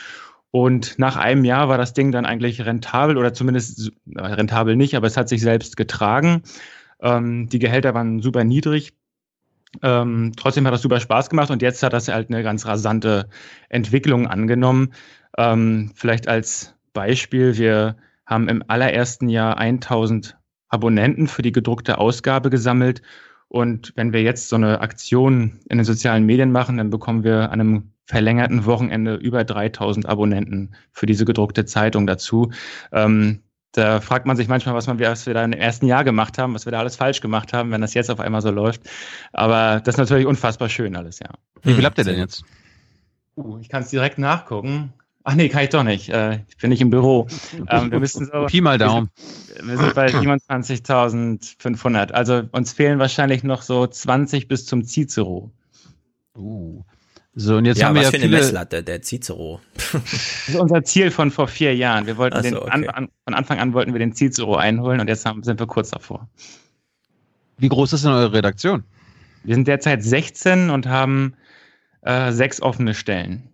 Und 0.51 0.99
nach 0.99 1.17
einem 1.17 1.45
Jahr 1.45 1.69
war 1.69 1.79
das 1.79 1.93
Ding 1.93 2.11
dann 2.11 2.27
eigentlich 2.27 2.65
rentabel 2.65 3.17
oder 3.17 3.33
zumindest 3.33 3.93
rentabel 4.17 4.77
nicht, 4.77 4.97
aber 4.97 5.07
es 5.07 5.17
hat 5.17 5.29
sich 5.29 5.41
selbst 5.41 5.77
getragen. 5.77 6.43
Ähm, 7.01 7.49
die 7.49 7.59
Gehälter 7.59 7.95
waren 7.95 8.21
super 8.21 8.45
niedrig. 8.45 8.93
Ähm, 9.83 10.33
trotzdem 10.37 10.67
hat 10.67 10.75
das 10.75 10.83
super 10.83 10.99
Spaß 10.99 11.31
gemacht 11.31 11.51
und 11.51 11.63
jetzt 11.63 11.83
hat 11.83 11.93
das 11.93 12.09
halt 12.09 12.29
eine 12.31 12.43
ganz 12.43 12.67
rasante 12.67 13.29
Entwicklung 13.69 14.27
angenommen. 14.27 14.93
Ähm, 15.39 15.93
vielleicht 15.95 16.29
als 16.29 16.75
Beispiel, 16.93 17.57
wir 17.57 17.97
haben 18.27 18.49
im 18.49 18.65
allerersten 18.69 19.29
Jahr 19.29 19.59
1000 19.59 20.37
Abonnenten 20.69 21.27
für 21.27 21.43
die 21.43 21.53
gedruckte 21.53 21.99
Ausgabe 21.99 22.51
gesammelt. 22.51 23.03
Und 23.49 23.93
wenn 23.97 24.13
wir 24.13 24.23
jetzt 24.23 24.49
so 24.49 24.57
eine 24.57 24.81
Aktion 24.81 25.59
in 25.69 25.79
den 25.79 25.85
sozialen 25.85 26.25
Medien 26.25 26.53
machen, 26.53 26.77
dann 26.77 26.91
bekommen 26.91 27.25
wir 27.25 27.51
an 27.51 27.61
einem 27.61 27.93
verlängerten 28.07 28.65
Wochenende 28.65 29.15
über 29.15 29.45
3000 29.45 30.07
Abonnenten 30.07 30.75
für 30.93 31.07
diese 31.07 31.25
gedruckte 31.25 31.65
Zeitung 31.65 32.07
dazu. 32.07 32.53
Ähm, 32.93 33.41
da 33.73 34.01
fragt 34.01 34.27
man 34.27 34.37
sich 34.37 34.49
manchmal, 34.49 34.75
was, 34.75 34.87
man, 34.89 34.99
was 34.99 35.27
wir 35.27 35.35
da 35.35 35.45
im 35.45 35.53
ersten 35.53 35.87
Jahr 35.87 36.03
gemacht 36.03 36.39
haben, 36.39 36.55
was 36.55 36.67
wir 36.67 36.73
da 36.73 36.81
alles 36.81 36.97
falsch 36.97 37.21
gemacht 37.21 37.53
haben, 37.53 37.71
wenn 37.71 37.81
das 37.81 37.95
jetzt 37.95 38.11
auf 38.11 38.19
einmal 38.19 38.43
so 38.43 38.51
läuft. 38.51 38.83
Aber 39.33 39.81
das 39.85 39.95
ist 39.95 39.99
natürlich 39.99 40.27
unfassbar 40.27 40.69
schön 40.69 40.97
alles, 40.97 41.21
ja. 41.21 41.31
Wie 41.63 41.75
viel 41.75 41.85
habt 41.85 41.99
ihr 41.99 42.05
denn 42.05 42.19
jetzt? 42.19 42.45
Uh, 43.37 43.59
ich 43.59 43.69
kann 43.69 43.83
es 43.83 43.91
direkt 43.91 44.19
nachgucken. 44.19 44.93
Ach 45.31 45.37
nee, 45.37 45.49
kann 45.49 45.63
ich 45.63 45.69
doch 45.69 45.85
nicht. 45.85 46.09
Äh, 46.09 46.41
ich 46.49 46.57
bin 46.57 46.71
nicht 46.71 46.81
im 46.81 46.91
Büro. 46.91 47.29
Ähm, 47.69 47.93
wir 47.93 48.01
müssen 48.01 48.27
so. 48.27 48.47
Pi 48.47 48.61
mal 48.61 48.79
Daumen. 48.79 49.11
Wir 49.15 49.57
sind, 49.57 49.69
wir 49.69 49.79
sind 49.79 49.95
bei 49.95 50.09
27.500. 50.09 52.11
Also 52.11 52.43
uns 52.51 52.73
fehlen 52.73 52.99
wahrscheinlich 52.99 53.45
noch 53.45 53.63
so 53.63 53.87
20 53.87 54.49
bis 54.49 54.67
zum 54.67 54.83
Cicero. 54.83 55.53
Uh. 56.37 56.83
So, 57.35 57.59
und 57.59 57.65
jetzt 57.65 57.79
ja, 57.79 57.87
haben 57.87 57.95
wir 57.95 58.01
was 58.01 58.07
ja 58.07 58.11
für 58.13 58.25
viele, 58.25 58.37
eine 58.37 58.45
Messlatte, 58.45 58.83
der 58.83 59.03
Cicero. 59.03 59.61
Das 59.93 60.49
ist 60.49 60.57
unser 60.57 60.83
Ziel 60.83 61.13
von 61.13 61.31
vor 61.31 61.47
vier 61.47 61.77
Jahren. 61.77 62.07
Wir 62.07 62.17
wollten 62.17 62.39
so, 62.39 62.43
den, 62.43 62.57
okay. 62.57 62.71
an, 62.71 62.89
an, 62.89 63.09
von 63.25 63.35
Anfang 63.35 63.61
an 63.61 63.73
wollten 63.73 63.93
wir 63.93 64.01
den 64.01 64.15
Cicero 64.15 64.57
einholen 64.57 65.01
und 65.01 65.07
jetzt 65.07 65.27
haben, 65.27 65.45
sind 65.45 65.61
wir 65.61 65.69
kurz 65.69 65.91
davor. 65.91 66.29
Wie 67.59 67.69
groß 67.69 67.93
ist 67.93 68.05
denn 68.05 68.11
eure 68.11 68.33
Redaktion? 68.33 68.83
Wir 69.45 69.55
sind 69.55 69.69
derzeit 69.69 70.03
16 70.03 70.71
und 70.71 70.89
haben 70.89 71.35
äh, 72.03 72.33
sechs 72.33 72.61
offene 72.61 72.95
Stellen. 72.95 73.51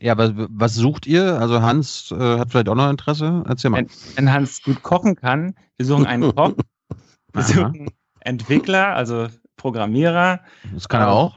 Ja, 0.00 0.12
aber 0.12 0.32
was 0.34 0.74
sucht 0.74 1.06
ihr? 1.06 1.38
Also 1.40 1.62
Hans 1.62 2.10
äh, 2.10 2.38
hat 2.38 2.50
vielleicht 2.50 2.68
auch 2.68 2.74
noch 2.74 2.90
Interesse. 2.90 3.44
Erzähl 3.46 3.70
mal. 3.70 3.78
Wenn, 3.78 3.88
wenn 4.16 4.32
Hans 4.32 4.62
gut 4.62 4.82
kochen 4.82 5.16
kann, 5.16 5.54
wir 5.76 5.86
suchen 5.86 6.06
einen 6.06 6.34
Koch, 6.34 6.52
wir 7.32 7.42
suchen 7.42 7.90
Entwickler, 8.20 8.94
also 8.94 9.28
Programmierer. 9.56 10.40
Das 10.72 10.88
kann 10.88 11.02
er 11.02 11.10
auch. 11.10 11.36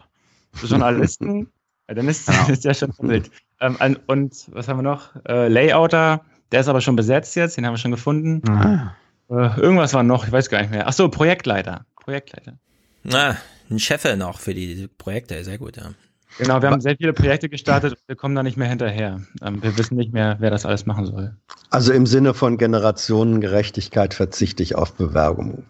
Journalisten. 0.64 1.52
dann 1.88 2.08
ist 2.08 2.28
das 2.28 2.64
ja 2.64 2.74
schon 2.74 2.94
wild. 3.00 3.32
Ähm, 3.60 3.98
und 4.08 4.48
was 4.52 4.68
haben 4.68 4.78
wir 4.78 4.84
noch? 4.84 5.16
Äh, 5.28 5.48
Layouter, 5.48 6.22
der 6.52 6.62
ist 6.62 6.68
aber 6.68 6.82
schon 6.82 6.96
besetzt 6.96 7.36
jetzt, 7.36 7.58
den 7.58 7.66
haben 7.66 7.74
wir 7.74 7.78
schon 7.78 7.92
gefunden. 7.92 8.42
Ah. 8.50 8.96
Äh, 9.30 9.60
irgendwas 9.60 9.94
war 9.94 10.04
noch, 10.04 10.26
ich 10.26 10.32
weiß 10.32 10.50
gar 10.50 10.62
nicht 10.62 10.72
mehr. 10.72 10.88
Ach 10.88 10.94
so, 10.94 11.10
Projektleiter. 11.10 11.86
Projektleiter. 11.96 12.58
Na, 13.04 13.38
ein 13.70 13.80
Chef 13.80 14.04
noch 14.16 14.40
für 14.40 14.54
die 14.54 14.88
Projekte, 14.98 15.44
sehr 15.44 15.58
gut, 15.58 15.78
ja. 15.78 15.92
Genau, 16.38 16.62
wir 16.62 16.70
haben 16.70 16.82
sehr 16.82 16.96
viele 16.98 17.14
Projekte 17.14 17.50
gestartet 17.50 17.94
und 17.94 18.00
wir 18.08 18.16
kommen 18.16 18.36
da 18.36 18.44
nicht 18.44 18.58
mehr 18.58 18.68
hinterher. 18.70 19.22
Ähm, 19.42 19.62
wir 19.64 19.78
wissen 19.78 19.96
nicht 19.96 20.14
mehr, 20.14 20.36
wer 20.40 20.52
das 20.52 20.66
alles 20.66 20.86
machen 20.86 21.06
soll. 21.06 21.36
Also 21.72 21.94
im 21.94 22.06
Sinne 22.06 22.34
von 22.34 22.58
Generationengerechtigkeit 22.58 24.14
verzichte 24.14 24.62
ich 24.64 24.76
auf 24.76 24.94
Bewerbung. 24.94 25.64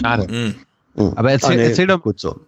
Schade. 0.00 0.26
Mhm. 0.32 1.12
Aber 1.16 1.30
erzähl, 1.30 1.52
Ah, 1.52 1.56
nee, 1.56 1.64
erzähl, 1.64 1.86
doch, 1.86 2.00
gut 2.00 2.18
so. 2.18 2.40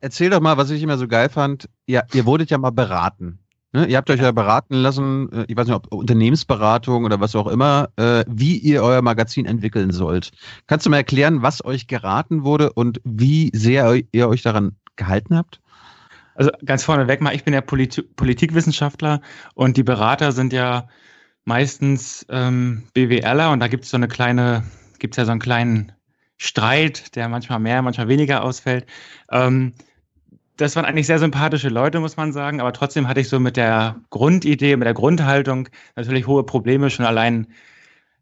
erzähl 0.00 0.30
doch 0.30 0.40
mal, 0.40 0.56
was 0.56 0.70
ich 0.70 0.82
immer 0.82 0.98
so 0.98 1.08
geil 1.08 1.28
fand. 1.28 1.68
Ja, 1.86 2.02
ihr 2.12 2.26
wurdet 2.26 2.50
ja 2.50 2.58
mal 2.58 2.70
beraten. 2.70 3.40
Ne? 3.72 3.86
Ihr 3.86 3.96
habt 3.96 4.08
euch 4.10 4.20
ja 4.20 4.30
beraten 4.32 4.74
lassen, 4.76 5.30
äh, 5.32 5.44
ich 5.48 5.56
weiß 5.56 5.66
nicht, 5.66 5.76
ob 5.76 5.92
Unternehmensberatung 5.92 7.04
oder 7.04 7.20
was 7.20 7.34
auch 7.34 7.48
immer, 7.48 7.88
äh, 7.96 8.24
wie 8.28 8.56
ihr 8.56 8.82
euer 8.82 9.02
Magazin 9.02 9.44
entwickeln 9.44 9.90
sollt. 9.90 10.30
Kannst 10.68 10.86
du 10.86 10.90
mal 10.90 10.98
erklären, 10.98 11.42
was 11.42 11.64
euch 11.64 11.86
geraten 11.86 12.44
wurde 12.44 12.72
und 12.72 13.00
wie 13.04 13.50
sehr 13.54 14.00
ihr 14.12 14.28
euch 14.28 14.42
daran 14.42 14.76
gehalten 14.96 15.36
habt? 15.36 15.60
Also 16.38 16.52
ganz 16.64 16.84
vorneweg 16.84 17.20
mal, 17.20 17.34
ich 17.34 17.42
bin 17.42 17.52
ja 17.52 17.60
Polit 17.60 18.14
Politikwissenschaftler 18.14 19.20
und 19.54 19.76
die 19.76 19.82
Berater 19.82 20.30
sind 20.30 20.52
ja 20.52 20.86
meistens 21.44 22.24
ähm, 22.30 22.84
BWLer 22.94 23.50
und 23.50 23.58
da 23.58 23.66
gibt 23.66 23.82
es 23.82 23.90
so 23.90 23.96
eine 23.96 24.06
kleine, 24.06 24.62
gibt 25.00 25.14
es 25.14 25.16
ja 25.16 25.24
so 25.24 25.32
einen 25.32 25.40
kleinen 25.40 25.90
Streit, 26.36 27.16
der 27.16 27.28
manchmal 27.28 27.58
mehr, 27.58 27.82
manchmal 27.82 28.06
weniger 28.06 28.44
ausfällt. 28.44 28.86
Ähm, 29.32 29.74
das 30.56 30.76
waren 30.76 30.84
eigentlich 30.84 31.08
sehr 31.08 31.18
sympathische 31.18 31.70
Leute, 31.70 31.98
muss 31.98 32.16
man 32.16 32.32
sagen, 32.32 32.60
aber 32.60 32.72
trotzdem 32.72 33.08
hatte 33.08 33.18
ich 33.18 33.28
so 33.28 33.40
mit 33.40 33.56
der 33.56 33.96
Grundidee, 34.10 34.76
mit 34.76 34.86
der 34.86 34.94
Grundhaltung 34.94 35.68
natürlich 35.96 36.28
hohe 36.28 36.44
Probleme, 36.44 36.88
schon 36.88 37.04
allein 37.04 37.48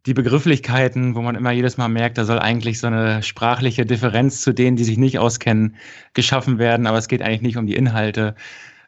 die 0.06 0.14
Begrifflichkeiten, 0.14 1.16
wo 1.16 1.22
man 1.22 1.34
immer 1.34 1.50
jedes 1.50 1.76
Mal 1.76 1.88
merkt, 1.88 2.16
da 2.16 2.24
soll 2.24 2.38
eigentlich 2.38 2.78
so 2.78 2.86
eine 2.86 3.22
sprachliche 3.24 3.84
Differenz 3.84 4.40
zu 4.40 4.52
denen, 4.52 4.76
die 4.76 4.84
sich 4.84 4.98
nicht 4.98 5.18
auskennen, 5.18 5.76
geschaffen 6.14 6.58
werden, 6.58 6.86
aber 6.86 6.98
es 6.98 7.08
geht 7.08 7.22
eigentlich 7.22 7.42
nicht 7.42 7.56
um 7.56 7.66
die 7.66 7.74
Inhalte. 7.74 8.36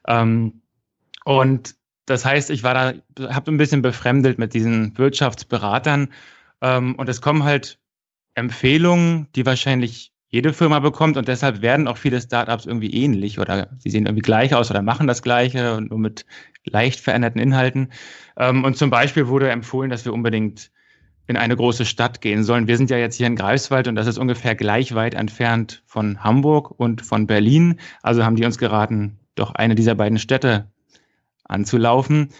Ähm, 0.06 0.62
und 1.24 1.74
das 2.06 2.24
heißt, 2.24 2.50
ich 2.50 2.62
war 2.62 2.74
da, 2.74 3.34
habe 3.34 3.50
ein 3.50 3.58
bisschen 3.58 3.82
befremdelt 3.82 4.38
mit 4.38 4.54
diesen 4.54 4.96
Wirtschaftsberatern 4.96 6.08
ähm, 6.62 6.94
und 6.94 7.08
es 7.08 7.20
kommen 7.20 7.42
halt 7.42 7.78
Empfehlungen, 8.34 9.26
die 9.34 9.44
wahrscheinlich 9.44 10.12
jede 10.30 10.52
Firma 10.52 10.78
bekommt 10.78 11.16
und 11.16 11.26
deshalb 11.26 11.62
werden 11.62 11.88
auch 11.88 11.96
viele 11.96 12.20
Startups 12.20 12.66
irgendwie 12.66 12.92
ähnlich 12.92 13.40
oder 13.40 13.70
sie 13.78 13.90
sehen 13.90 14.06
irgendwie 14.06 14.22
gleich 14.22 14.54
aus 14.54 14.70
oder 14.70 14.82
machen 14.82 15.06
das 15.08 15.22
Gleiche 15.22 15.74
und 15.74 15.90
nur 15.90 15.98
mit 15.98 16.26
leicht 16.64 17.00
veränderten 17.00 17.40
Inhalten. 17.40 17.90
Ähm, 18.36 18.62
und 18.62 18.76
zum 18.76 18.90
Beispiel 18.90 19.26
wurde 19.26 19.50
empfohlen, 19.50 19.90
dass 19.90 20.04
wir 20.04 20.12
unbedingt 20.12 20.70
in 21.28 21.36
eine 21.36 21.56
große 21.56 21.84
Stadt 21.84 22.20
gehen 22.22 22.42
sollen. 22.42 22.66
Wir 22.66 22.78
sind 22.78 22.90
ja 22.90 22.96
jetzt 22.96 23.16
hier 23.16 23.26
in 23.26 23.36
Greifswald 23.36 23.86
und 23.86 23.94
das 23.94 24.06
ist 24.06 24.18
ungefähr 24.18 24.54
gleich 24.54 24.94
weit 24.94 25.14
entfernt 25.14 25.82
von 25.86 26.24
Hamburg 26.24 26.72
und 26.80 27.02
von 27.02 27.26
Berlin. 27.26 27.78
Also 28.02 28.24
haben 28.24 28.34
die 28.34 28.46
uns 28.46 28.56
geraten, 28.56 29.18
doch 29.34 29.54
eine 29.54 29.74
dieser 29.74 29.94
beiden 29.94 30.18
Städte 30.18 30.70
anzulaufen. 31.44 32.30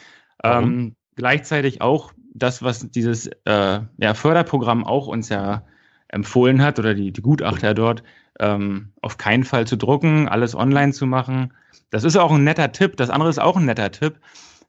Ähm, 0.43 0.97
gleichzeitig 1.17 1.83
auch 1.83 2.13
das, 2.35 2.63
was 2.63 2.91
dieses 2.91 3.27
äh, 3.45 3.81
ja, 3.99 4.15
Förderprogramm 4.15 4.87
auch 4.87 5.07
uns 5.07 5.29
ja 5.29 5.65
empfohlen 6.09 6.63
hat 6.63 6.79
oder 6.79 6.95
die, 6.95 7.13
die 7.13 7.23
Gutachter 7.23 7.75
dort, 7.75 8.03
ähm, 8.41 8.93
auf 9.03 9.19
keinen 9.19 9.45
Fall 9.45 9.67
zu 9.67 9.77
drucken, 9.77 10.29
alles 10.29 10.55
online 10.55 10.93
zu 10.93 11.07
machen. 11.07 11.53
Das 11.91 12.05
ist 12.05 12.17
auch 12.17 12.33
ein 12.33 12.45
netter 12.45 12.73
Tipp. 12.73 12.97
Das 12.97 13.11
andere 13.11 13.29
ist 13.29 13.39
auch 13.39 13.57
ein 13.57 13.67
netter 13.67 13.91
Tipp. 13.91 14.19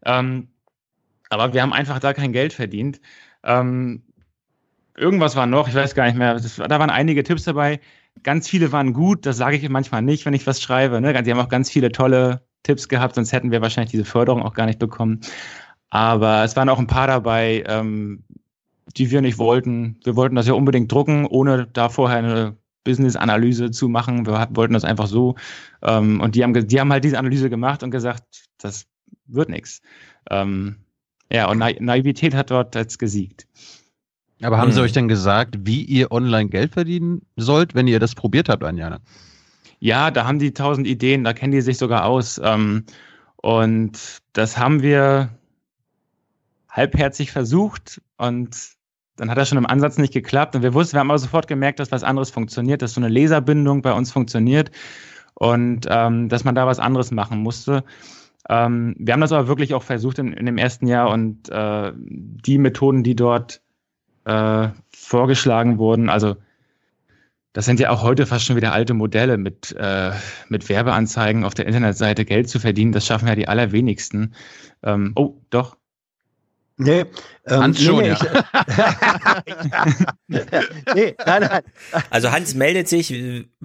Ähm, 0.04 0.50
aber 1.30 1.54
wir 1.54 1.62
haben 1.62 1.72
einfach 1.72 2.00
da 2.00 2.14
kein 2.14 2.34
Geld 2.34 2.52
verdient. 2.52 3.00
Ähm, 3.44 4.04
irgendwas 5.00 5.36
war 5.36 5.46
noch, 5.46 5.68
ich 5.68 5.76
weiß 5.76 5.96
gar 5.96 6.06
nicht 6.06 6.18
mehr. 6.18 6.34
Das, 6.34 6.56
da 6.58 6.80
waren 6.80 6.90
einige 6.90 7.24
Tipps 7.24 7.44
dabei. 7.44 7.80
Ganz 8.24 8.50
viele 8.50 8.72
waren 8.72 8.94
gut, 8.94 9.26
das 9.26 9.38
sage 9.38 9.56
ich 9.58 9.68
manchmal 9.70 10.02
nicht, 10.02 10.26
wenn 10.26 10.34
ich 10.34 10.46
was 10.46 10.62
schreibe. 10.62 11.00
Ne? 11.02 11.20
Sie 11.24 11.32
haben 11.32 11.40
auch 11.40 11.50
ganz 11.50 11.70
viele 11.70 11.92
tolle 11.92 12.42
Tipps 12.64 12.90
gehabt, 12.90 13.16
sonst 13.16 13.32
hätten 13.32 13.52
wir 13.52 13.62
wahrscheinlich 13.62 13.92
diese 13.92 14.06
Förderung 14.06 14.44
auch 14.44 14.54
gar 14.54 14.66
nicht 14.66 14.80
bekommen. 14.80 15.22
Aber 15.90 16.44
es 16.44 16.56
waren 16.56 16.70
auch 16.70 16.80
ein 16.80 16.88
paar 16.88 17.08
dabei, 17.08 17.64
ähm, 17.68 18.24
die 18.98 19.10
wir 19.12 19.22
nicht 19.22 19.38
wollten. 19.38 20.00
Wir 20.04 20.16
wollten 20.16 20.36
das 20.36 20.48
ja 20.48 20.54
unbedingt 20.54 20.92
drucken, 20.92 21.26
ohne 21.26 21.68
da 21.68 21.90
vorher 21.90 22.18
eine 22.18 22.58
Business-Analyse 22.84 23.72
zu 23.72 23.88
machen. 23.88 24.26
Wir 24.26 24.48
wollten 24.52 24.74
das 24.74 24.84
einfach 24.84 25.08
so. 25.08 25.36
Ähm, 25.82 26.20
und 26.22 26.36
die 26.36 26.44
haben, 26.44 26.54
die 26.68 26.80
haben 26.80 26.92
halt 26.92 27.04
diese 27.04 27.18
Analyse 27.18 27.50
gemacht 27.50 27.84
und 27.84 27.92
gesagt, 27.92 28.24
das 28.58 28.88
wird 29.28 29.50
nichts. 29.50 29.82
Ähm, 30.30 30.78
ja, 31.32 31.50
und 31.50 31.60
Na 31.60 31.70
Naivität 31.80 32.34
hat 32.34 32.52
dort 32.52 32.76
jetzt 32.76 32.98
gesiegt. 32.98 33.48
Aber 34.42 34.58
haben 34.58 34.72
sie 34.72 34.80
Mhm. 34.80 34.86
euch 34.86 34.94
denn 34.94 35.08
gesagt, 35.08 35.56
wie 35.66 35.84
ihr 35.84 36.12
online 36.12 36.50
Geld 36.50 36.74
verdienen 36.74 37.22
sollt, 37.36 37.76
wenn 37.76 37.88
ihr 37.88 38.00
das 38.00 38.16
probiert 38.16 38.50
habt, 38.50 38.64
Anjana? 38.64 39.00
Ja, 39.80 40.12
da 40.12 40.26
haben 40.26 40.40
die 40.40 40.54
tausend 40.54 40.88
Ideen, 40.88 41.24
da 41.24 41.34
kennen 41.34 41.52
die 41.52 41.62
sich 41.62 41.78
sogar 41.78 42.06
aus. 42.06 42.40
Ähm, 42.44 42.86
und 43.38 44.20
das 44.34 44.58
haben 44.58 44.82
wir 44.82 45.30
halbherzig 46.70 47.32
versucht 47.32 48.02
und 48.18 48.56
dann 49.16 49.30
hat 49.30 49.38
das 49.38 49.50
schon 49.50 49.58
im 49.58 49.66
Ansatz 49.66 49.98
nicht 49.98 50.14
geklappt. 50.14 50.56
Und 50.56 50.62
wir 50.64 50.74
wussten, 50.74 50.94
wir 50.94 51.02
haben 51.02 51.12
aber 51.12 51.20
sofort 51.20 51.48
gemerkt, 51.48 51.80
dass 51.80 51.92
was 51.92 52.04
anderes 52.04 52.30
funktioniert, 52.30 52.82
dass 52.82 52.94
so 52.94 53.02
eine 53.02 53.10
Laserbindung 53.10 53.82
bei 53.82 53.92
uns 53.92 54.12
funktioniert 54.12 54.72
und 55.34 55.88
ähm, 55.90 56.30
dass 56.30 56.46
man 56.46 56.56
da 56.56 56.66
was 56.68 56.80
anderes 56.80 57.12
machen 57.12 57.40
musste. 57.40 57.84
Ähm, 58.50 58.96
wir 58.98 59.14
haben 59.14 59.22
das 59.22 59.34
aber 59.34 59.48
wirklich 59.50 59.74
auch 59.74 59.84
versucht 59.84 60.20
in, 60.20 60.32
in 60.34 60.46
dem 60.46 60.58
ersten 60.58 60.88
Jahr 60.88 61.10
und 61.10 61.50
äh, 61.50 61.92
die 61.96 62.58
Methoden, 62.58 63.04
die 63.04 63.16
dort 63.16 63.62
äh, 64.26 64.70
vorgeschlagen 64.92 65.78
wurden, 65.78 66.10
also 66.10 66.36
das 67.54 67.66
sind 67.66 67.80
ja 67.80 67.90
auch 67.90 68.04
heute 68.04 68.26
fast 68.26 68.46
schon 68.46 68.56
wieder 68.56 68.74
alte 68.74 68.94
Modelle, 68.94 69.38
mit, 69.38 69.76
äh, 69.78 70.12
mit 70.50 70.70
Werbeanzeigen 70.70 71.44
auf 71.44 71.56
der 71.56 71.66
Internetseite 71.66 72.24
Geld 72.24 72.48
zu 72.48 72.60
verdienen. 72.60 72.92
Das 72.92 73.06
schaffen 73.06 73.28
ja 73.28 73.36
die 73.36 73.48
allerwenigsten. 73.48 74.36
Ähm, 74.84 75.14
oh, 75.16 75.42
doch. 75.50 75.76
Nee, 76.78 77.06
ähm, 77.46 77.60
Hans 77.60 77.82
schon, 77.84 78.06
ja. 78.06 78.14
ich, 78.14 79.56
nee, 80.96 81.16
nein, 81.26 81.42
nein. 81.42 81.62
Also 82.10 82.32
Hans 82.32 82.54
meldet 82.54 82.88
sich, 82.88 83.08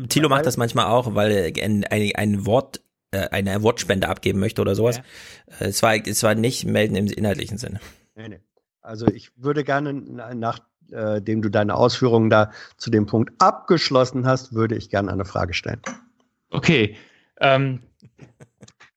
Thilo 0.08 0.28
macht 0.28 0.46
das 0.46 0.56
manchmal 0.56 0.86
auch, 0.86 1.14
weil 1.14 1.30
er 1.30 1.64
ein, 1.64 1.84
ein, 1.84 2.10
ein 2.16 2.46
Wort, 2.46 2.80
äh, 3.12 3.28
eine 3.28 3.62
Wortspende 3.62 4.08
abgeben 4.08 4.40
möchte 4.40 4.60
oder 4.60 4.74
sowas. 4.74 4.98
Äh, 5.60 5.66
Es, 5.66 5.80
war, 5.84 5.94
es 5.94 6.24
war 6.24 6.34
nicht 6.34 6.64
melden 6.64 6.96
im 6.96 7.06
inhaltlichen 7.06 7.58
Sinne. 7.58 7.78
Nee, 8.16 8.28
nee. 8.30 8.40
Also 8.84 9.06
ich 9.06 9.30
würde 9.36 9.64
gerne, 9.64 9.94
na- 9.94 10.34
nachdem 10.34 11.40
du 11.40 11.48
deine 11.48 11.74
Ausführungen 11.74 12.28
da 12.28 12.50
zu 12.76 12.90
dem 12.90 13.06
Punkt 13.06 13.32
abgeschlossen 13.38 14.26
hast, 14.26 14.52
würde 14.52 14.76
ich 14.76 14.90
gerne 14.90 15.10
eine 15.10 15.24
Frage 15.24 15.54
stellen. 15.54 15.80
Okay. 16.50 16.94
Ähm, 17.40 17.80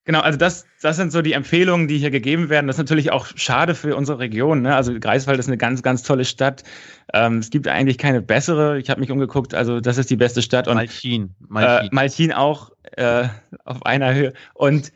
genau, 0.04 0.20
also 0.20 0.38
das, 0.38 0.66
das 0.82 0.98
sind 0.98 1.14
so 1.14 1.22
die 1.22 1.32
Empfehlungen, 1.32 1.88
die 1.88 1.98
hier 2.00 2.12
gegeben 2.12 2.50
werden. 2.50 2.68
Das 2.68 2.76
ist 2.76 2.80
natürlich 2.80 3.12
auch 3.14 3.28
schade 3.36 3.76
für 3.76 3.96
unsere 3.96 4.20
Region. 4.20 4.62
Ne? 4.62 4.76
Also 4.76 4.94
Greifswald 5.00 5.40
ist 5.40 5.48
eine 5.48 5.58
ganz, 5.58 5.82
ganz 5.84 6.04
tolle 6.04 6.26
Stadt. 6.26 6.66
Ähm, 7.14 7.38
es 7.38 7.50
gibt 7.50 7.66
eigentlich 7.70 7.98
keine 7.98 8.22
bessere. 8.22 8.78
Ich 8.80 8.90
habe 8.90 9.00
mich 9.00 9.10
umgeguckt, 9.10 9.56
also 9.56 9.80
das 9.80 9.98
ist 9.98 10.10
die 10.10 10.18
beste 10.18 10.42
Stadt. 10.42 10.68
Und, 10.68 10.76
Malchin. 10.76 11.34
Malchin, 11.48 11.88
äh, 11.88 11.96
Malchin 11.96 12.34
auch 12.34 12.72
äh, 12.92 13.30
auf 13.64 13.86
einer 13.86 14.14
Höhe. 14.14 14.34
Und 14.54 14.92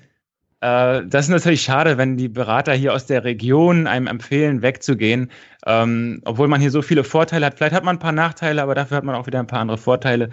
äh, 0.62 1.02
das 1.06 1.26
ist 1.26 1.32
natürlich 1.32 1.64
schade, 1.64 1.98
wenn 1.98 2.18
die 2.18 2.30
Berater 2.30 2.74
hier 2.74 2.94
aus 2.94 3.08
der 3.08 3.24
Region 3.24 3.88
einem 3.88 4.08
empfehlen, 4.08 4.62
wegzugehen, 4.62 5.32
ähm, 5.66 6.22
obwohl 6.26 6.48
man 6.48 6.62
hier 6.62 6.72
so 6.72 6.82
viele 6.82 7.04
Vorteile 7.04 7.48
hat. 7.48 7.56
Vielleicht 7.58 7.74
hat 7.74 7.84
man 7.84 7.96
ein 7.98 8.00
paar 8.00 8.12
Nachteile, 8.12 8.62
aber 8.62 8.76
dafür 8.76 8.98
hat 8.98 9.04
man 9.04 9.16
auch 9.16 9.28
wieder 9.28 9.40
ein 9.40 9.48
paar 9.48 9.60
andere 9.60 9.80
Vorteile. 9.80 10.30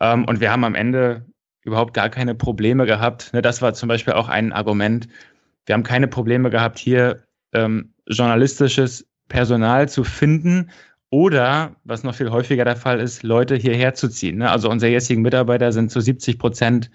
Ähm, 0.00 0.24
und 0.24 0.40
wir 0.40 0.52
haben 0.52 0.64
am 0.64 0.76
Ende 0.76 1.26
überhaupt 1.62 1.94
gar 1.94 2.08
keine 2.08 2.34
Probleme 2.34 2.86
gehabt. 2.86 3.32
Ne, 3.34 3.42
das 3.42 3.62
war 3.62 3.74
zum 3.74 3.88
Beispiel 3.88 4.14
auch 4.14 4.28
ein 4.28 4.52
Argument. 4.52 5.08
Wir 5.66 5.74
haben 5.74 5.82
keine 5.82 6.08
Probleme 6.08 6.50
gehabt, 6.50 6.78
hier 6.78 7.24
ähm, 7.52 7.94
journalistisches 8.06 9.08
Personal 9.28 9.88
zu 9.88 10.04
finden 10.04 10.70
oder, 11.10 11.74
was 11.84 12.04
noch 12.04 12.14
viel 12.14 12.30
häufiger 12.30 12.64
der 12.64 12.76
Fall 12.76 13.00
ist, 13.00 13.22
Leute 13.22 13.56
hierher 13.56 13.94
zu 13.94 14.08
ziehen. 14.08 14.38
Ne? 14.38 14.50
Also 14.50 14.70
unsere 14.70 14.92
jetzigen 14.92 15.22
Mitarbeiter 15.22 15.72
sind 15.72 15.90
zu 15.90 16.00
70 16.00 16.38
Prozent 16.38 16.90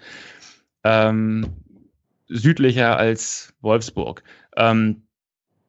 ähm, 0.84 1.46
südlicher 2.30 2.96
als 2.96 3.52
Wolfsburg. 3.60 4.22
Ähm, 4.56 5.02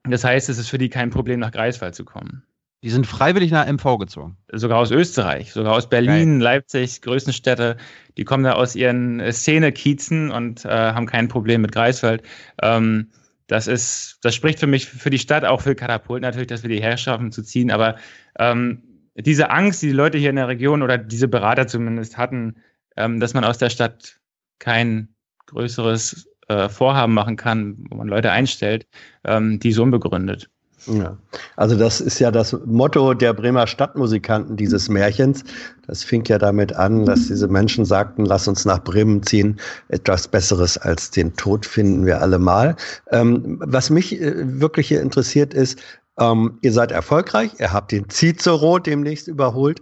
das 0.04 0.24
heißt, 0.24 0.50
es 0.50 0.58
ist 0.58 0.70
für 0.70 0.78
die 0.78 0.90
kein 0.90 1.10
Problem, 1.10 1.40
nach 1.40 1.52
Greifswald 1.52 1.96
zu 1.96 2.06
kommen. 2.06 2.44
Die 2.84 2.90
sind 2.90 3.06
freiwillig 3.06 3.52
nach 3.52 3.68
MV 3.68 4.00
gezogen. 4.00 4.38
Sogar 4.52 4.80
aus 4.80 4.90
Österreich, 4.90 5.52
sogar 5.52 5.74
aus 5.74 5.88
Berlin, 5.88 6.40
Geil. 6.40 6.42
Leipzig, 6.42 7.02
größten 7.04 7.34
Städte. 7.34 7.78
Die 8.18 8.24
kommen 8.24 8.44
da 8.44 8.54
aus 8.54 8.76
ihren 8.76 9.22
Szene-Kiezen 9.32 10.32
und 10.32 10.66
äh, 10.66 10.70
haben 10.70 11.06
kein 11.06 11.28
Problem 11.28 11.62
mit 11.62 11.72
Greifswald. 11.72 12.24
Ähm, 12.62 13.12
das 13.46 13.68
ist, 13.68 14.18
das 14.24 14.34
spricht 14.34 14.60
für 14.60 14.66
mich, 14.66 14.88
für 14.88 15.12
die 15.12 15.20
Stadt, 15.20 15.46
auch 15.46 15.62
für 15.62 15.76
Katapult 15.76 16.24
natürlich, 16.24 16.48
dass 16.48 16.64
wir 16.64 16.70
die 16.70 16.82
Herrschaften 16.82 17.32
zu 17.32 17.44
ziehen. 17.44 17.70
Aber 17.70 17.98
ähm, 18.40 18.82
diese 19.16 19.52
Angst, 19.52 19.84
die 19.84 19.88
die 19.88 19.94
Leute 19.94 20.18
hier 20.18 20.32
in 20.32 20.38
der 20.38 20.48
Region 20.48 20.82
oder 20.82 20.98
diese 20.98 21.28
Berater 21.28 21.68
zumindest 21.68 22.18
hatten, 22.18 22.56
ähm, 22.98 23.20
dass 23.20 23.36
man 23.36 23.44
aus 23.44 23.60
der 23.60 23.70
Stadt 23.70 24.20
kein 24.58 25.10
größeres 25.46 26.31
äh, 26.52 26.70
Vorhaben 26.70 27.14
machen 27.14 27.38
kann, 27.38 27.78
wo 27.90 27.96
man 27.96 28.08
Leute 28.08 28.32
einstellt, 28.32 28.86
ähm, 29.24 29.60
die 29.60 29.72
so 29.72 29.84
unbegründet. 29.84 30.50
Ja. 30.88 31.16
Also 31.58 31.78
das 31.78 32.02
ist 32.02 32.20
ja 32.20 32.32
das 32.32 32.58
Motto 32.66 33.14
der 33.14 33.34
Bremer 33.34 33.68
Stadtmusikanten 33.68 34.58
dieses 34.58 34.90
Märchens. 34.90 35.44
Das 35.86 36.04
fing 36.04 36.24
ja 36.26 36.40
damit 36.40 36.74
an, 36.74 37.06
dass 37.06 37.28
diese 37.28 37.48
Menschen 37.48 37.86
sagten, 37.86 38.26
lass 38.26 38.48
uns 38.48 38.66
nach 38.66 38.84
Bremen 38.84 39.22
ziehen, 39.22 39.60
etwas 39.90 40.28
Besseres 40.28 40.78
als 40.78 41.12
den 41.12 41.36
Tod 41.36 41.66
finden 41.66 42.06
wir 42.06 42.22
alle 42.22 42.40
mal. 42.40 42.76
Ähm, 43.12 43.60
was 43.64 43.92
mich 43.92 44.20
äh, 44.20 44.34
wirklich 44.60 44.88
hier 44.88 45.02
interessiert 45.02 45.54
ist, 45.54 45.80
ähm, 46.20 46.58
ihr 46.62 46.74
seid 46.74 46.92
erfolgreich, 46.92 47.52
ihr 47.60 47.72
habt 47.72 47.92
den 47.92 48.10
Cicero 48.10 48.80
demnächst 48.80 49.28
überholt. 49.28 49.82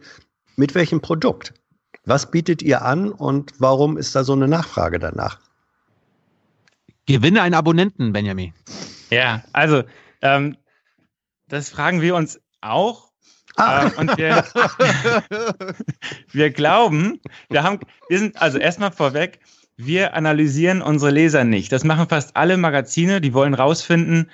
Mit 0.57 0.75
welchem 0.75 0.99
Produkt? 0.99 1.53
Was 2.05 2.29
bietet 2.29 2.61
ihr 2.61 2.83
an 2.83 3.11
und 3.11 3.53
warum 3.59 3.97
ist 3.97 4.15
da 4.15 4.25
so 4.25 4.33
eine 4.33 4.47
Nachfrage 4.47 4.99
danach? 4.99 5.39
Gewinne 7.09 7.41
einen 7.41 7.55
Abonnenten, 7.55 8.13
Benjamin. 8.13 8.53
Ja, 9.09 9.43
also 9.51 9.83
ähm, 10.21 10.57
das 11.47 11.69
fragen 11.69 12.01
wir 12.01 12.13
uns 12.13 12.39
auch. 12.61 13.09
Ah. 13.55 13.87
Äh, 13.87 13.99
und 13.99 14.15
wir, 14.15 14.45
wir 16.31 16.51
glauben, 16.51 17.19
wir 17.49 17.63
haben, 17.63 17.79
wir 18.09 18.19
sind 18.19 18.39
also 18.39 18.59
erstmal 18.59 18.91
vorweg, 18.91 19.39
wir 19.75 20.13
analysieren 20.13 20.83
unsere 20.83 21.09
Leser 21.09 21.45
nicht. 21.45 21.71
Das 21.71 21.83
machen 21.83 22.07
fast 22.07 22.35
alle 22.35 22.57
Magazine, 22.57 23.21
die 23.21 23.33
wollen 23.33 23.55
rausfinden, 23.55 24.29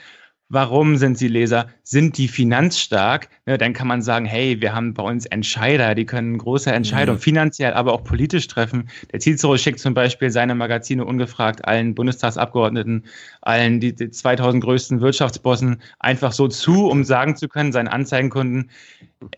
Warum 0.48 0.98
sind 0.98 1.18
sie 1.18 1.28
Leser? 1.28 1.70
Sind 1.82 2.20
die 2.20 2.28
finanzstark? 2.28 3.30
Ne, 3.48 3.58
dann 3.58 3.74
kann 3.74 3.88
man 3.88 4.04
sagen, 4.04 4.26
hey, 4.26 4.62
wir 4.62 4.76
haben 4.76 4.94
bei 4.94 5.02
uns 5.02 5.26
Entscheider, 5.26 5.96
die 5.96 6.06
können 6.06 6.38
große 6.38 6.72
Entscheidungen 6.72 7.18
mhm. 7.18 7.24
finanziell, 7.24 7.74
aber 7.74 7.94
auch 7.94 8.04
politisch 8.04 8.46
treffen. 8.46 8.90
Der 9.12 9.20
Cicero 9.20 9.58
schickt 9.58 9.80
zum 9.80 9.96
Beispiel 9.96 10.30
seine 10.30 10.54
Magazine 10.54 11.04
ungefragt 11.04 11.66
allen 11.68 11.96
Bundestagsabgeordneten, 11.96 13.06
allen 13.42 13.80
die, 13.80 13.96
die 13.96 14.12
2000 14.12 14.64
größten 14.64 15.02
Wirtschaftsbossen 15.02 15.82
einfach 16.00 16.32
so 16.32 16.48
zu, 16.48 16.90
um 16.90 17.04
sagen 17.04 17.36
zu 17.36 17.48
können, 17.48 17.72
seinen 17.72 17.88
Anzeigenkunden, 17.88 18.70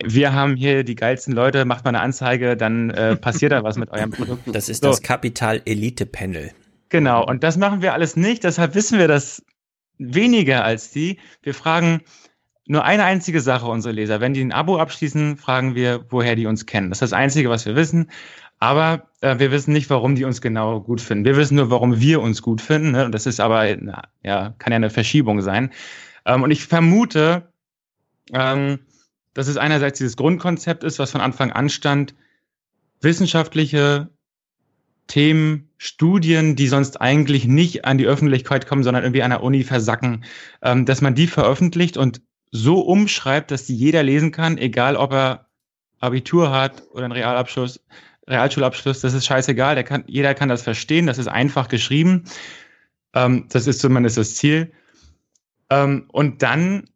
wir 0.04 0.34
haben 0.34 0.58
hier 0.58 0.84
die 0.84 0.96
geilsten 0.96 1.34
Leute, 1.34 1.64
macht 1.64 1.86
mal 1.86 1.90
eine 1.90 2.02
Anzeige, 2.02 2.58
dann 2.58 2.90
äh, 2.90 3.16
passiert 3.16 3.54
da 3.54 3.64
was 3.64 3.78
mit 3.78 3.92
eurem 3.92 4.12
Produkt. 4.12 4.44
Das 4.48 4.68
ist 4.68 4.84
so. 4.84 4.90
das 4.90 5.02
Kapital-Elite-Panel. 5.02 6.52
Genau, 6.90 7.26
und 7.26 7.44
das 7.44 7.58
machen 7.58 7.82
wir 7.82 7.94
alles 7.94 8.18
nicht, 8.18 8.44
deshalb 8.44 8.76
wissen 8.76 9.00
wir 9.00 9.08
das 9.08 9.42
weniger 9.98 10.64
als 10.64 10.92
die. 10.92 11.20
Wir 11.42 11.54
fragen 11.54 12.02
nur 12.66 12.84
eine 12.84 13.06
einzige 13.06 13.42
Sache 13.42 13.68
unsere 13.68 13.94
Leser. 13.94 14.20
Wenn 14.20 14.34
die 14.34 14.42
ein 14.42 14.52
Abo 14.52 14.78
abschließen, 14.78 15.38
fragen 15.38 15.76
wir, 15.76 16.06
woher 16.10 16.36
die 16.36 16.46
uns 16.46 16.66
kennen. 16.66 16.90
Das 16.90 16.98
ist 16.98 17.12
das 17.12 17.14
Einzige, 17.14 17.50
was 17.50 17.66
wir 17.66 17.76
wissen. 17.76 18.12
Aber 18.60 19.08
äh, 19.22 19.38
wir 19.40 19.52
wissen 19.52 19.72
nicht, 19.72 19.90
warum 19.90 20.16
die 20.16 20.26
uns 20.26 20.42
genau 20.42 20.82
gut 20.82 21.00
finden. 21.00 21.26
Wir 21.26 21.38
wissen 21.38 21.56
nur, 21.56 21.70
warum 21.70 22.00
wir 22.00 22.22
uns 22.22 22.42
gut 22.42 22.60
finden. 22.60 22.92
Ne? 22.92 23.06
Und 23.06 23.12
das 23.14 23.26
ist 23.26 23.40
aber, 23.40 23.76
na, 23.80 24.04
ja, 24.24 24.56
kann 24.58 24.72
ja 24.72 24.78
eine 24.78 24.90
Verschiebung 24.90 25.42
sein. 25.42 25.72
Ähm, 26.26 26.44
und 26.44 26.52
ich 26.52 26.66
vermute, 26.66 27.52
ähm, 28.34 28.80
dass 29.34 29.48
es 29.48 29.58
einerseits 29.58 30.00
dieses 30.00 30.18
Grundkonzept 30.18 30.84
ist, 30.84 31.00
was 31.00 31.12
von 31.12 31.22
Anfang 31.22 31.52
an 31.52 31.70
stand, 31.70 32.16
wissenschaftliche 33.02 34.10
Themen, 35.08 35.70
Studien, 35.78 36.56
die 36.56 36.68
sonst 36.68 37.00
eigentlich 37.00 37.46
nicht 37.46 37.86
an 37.86 37.98
die 37.98 38.08
Öffentlichkeit 38.08 38.68
kommen, 38.68 38.84
sondern 38.84 39.04
irgendwie 39.04 39.24
an 39.24 39.32
der 39.32 39.44
Uni 39.44 39.64
versacken, 39.64 40.24
ähm, 40.62 40.86
dass 40.86 41.02
man 41.02 41.16
die 41.16 41.28
veröffentlicht 41.28 41.98
und 41.98 42.22
so 42.52 42.80
umschreibt, 42.82 43.52
dass 43.52 43.66
die 43.66 43.76
jeder 43.76 44.04
lesen 44.04 44.32
kann, 44.32 44.58
egal 44.58 44.96
ob 44.96 45.14
er 45.14 45.48
Abitur 46.00 46.52
hat 46.52 46.84
oder 46.92 47.06
einen 47.06 47.14
Realabschluss, 47.14 47.80
Realschulabschluss, 48.28 49.02
das 49.02 49.14
ist 49.14 49.26
scheißegal, 49.26 49.82
kann, 49.84 50.04
jeder 50.08 50.34
kann 50.34 50.50
das 50.50 50.62
verstehen, 50.62 51.08
das 51.08 51.18
ist 51.18 51.28
einfach 51.28 51.70
geschrieben. 51.70 52.26
Ähm, 53.14 53.46
das 53.50 53.68
ist 53.68 53.80
zumindest 53.80 54.18
das 54.18 54.36
Ziel. 54.36 54.72
Ähm, 55.70 56.06
und 56.12 56.42
dann 56.44 56.90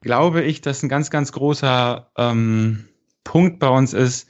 glaube 0.00 0.42
ich, 0.42 0.60
dass 0.60 0.82
ein 0.82 0.88
ganz, 0.88 1.10
ganz 1.10 1.32
großer 1.32 2.10
ähm, 2.16 2.88
Punkt 3.24 3.58
bei 3.58 3.68
uns 3.68 3.92
ist, 3.92 4.28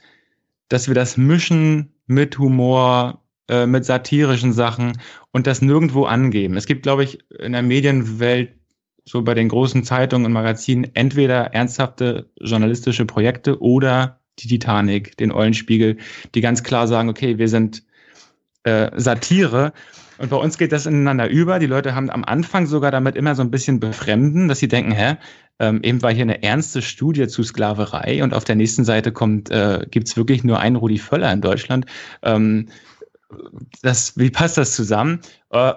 dass 0.69 0.87
wir 0.87 0.95
das 0.95 1.17
mischen 1.17 1.93
mit 2.07 2.39
Humor, 2.39 3.23
äh, 3.49 3.65
mit 3.65 3.85
satirischen 3.85 4.53
Sachen 4.53 4.99
und 5.31 5.47
das 5.47 5.61
nirgendwo 5.61 6.05
angeben. 6.05 6.57
Es 6.57 6.65
gibt, 6.65 6.83
glaube 6.83 7.03
ich, 7.03 7.19
in 7.39 7.53
der 7.53 7.63
Medienwelt 7.63 8.51
so 9.05 9.21
bei 9.21 9.33
den 9.33 9.47
großen 9.47 9.83
Zeitungen 9.83 10.25
und 10.25 10.33
Magazinen 10.33 10.91
entweder 10.93 11.53
ernsthafte 11.53 12.29
journalistische 12.39 13.05
Projekte 13.05 13.61
oder 13.61 14.19
die 14.39 14.47
Titanic, 14.47 15.17
den 15.17 15.31
Eulenspiegel, 15.31 15.97
die 16.35 16.41
ganz 16.41 16.63
klar 16.63 16.87
sagen, 16.87 17.09
okay, 17.09 17.37
wir 17.37 17.47
sind 17.47 17.83
äh, 18.63 18.91
Satire. 18.95 19.73
Und 20.17 20.29
bei 20.29 20.37
uns 20.37 20.57
geht 20.57 20.71
das 20.71 20.85
ineinander 20.85 21.29
über. 21.29 21.59
Die 21.59 21.67
Leute 21.67 21.95
haben 21.95 22.09
am 22.09 22.23
Anfang 22.23 22.65
sogar 22.65 22.91
damit 22.91 23.15
immer 23.15 23.35
so 23.35 23.43
ein 23.43 23.51
bisschen 23.51 23.79
befremden, 23.79 24.47
dass 24.47 24.59
sie 24.59 24.67
denken, 24.67 24.91
hä, 24.91 25.15
ähm, 25.59 25.81
eben 25.83 26.01
war 26.01 26.11
hier 26.11 26.23
eine 26.23 26.43
ernste 26.43 26.81
Studie 26.81 27.27
zu 27.27 27.43
Sklaverei 27.43 28.23
und 28.23 28.33
auf 28.33 28.43
der 28.43 28.55
nächsten 28.55 28.83
Seite 28.83 29.11
kommt, 29.11 29.49
äh, 29.49 29.85
gibt 29.89 30.15
wirklich 30.17 30.43
nur 30.43 30.59
einen 30.59 30.75
Rudi 30.75 30.97
Völler 30.97 31.31
in 31.31 31.41
Deutschland. 31.41 31.85
Ähm, 32.23 32.67
das, 33.81 34.17
wie 34.17 34.29
passt 34.29 34.57
das 34.57 34.75
zusammen? 34.75 35.21
Äh, 35.51 35.73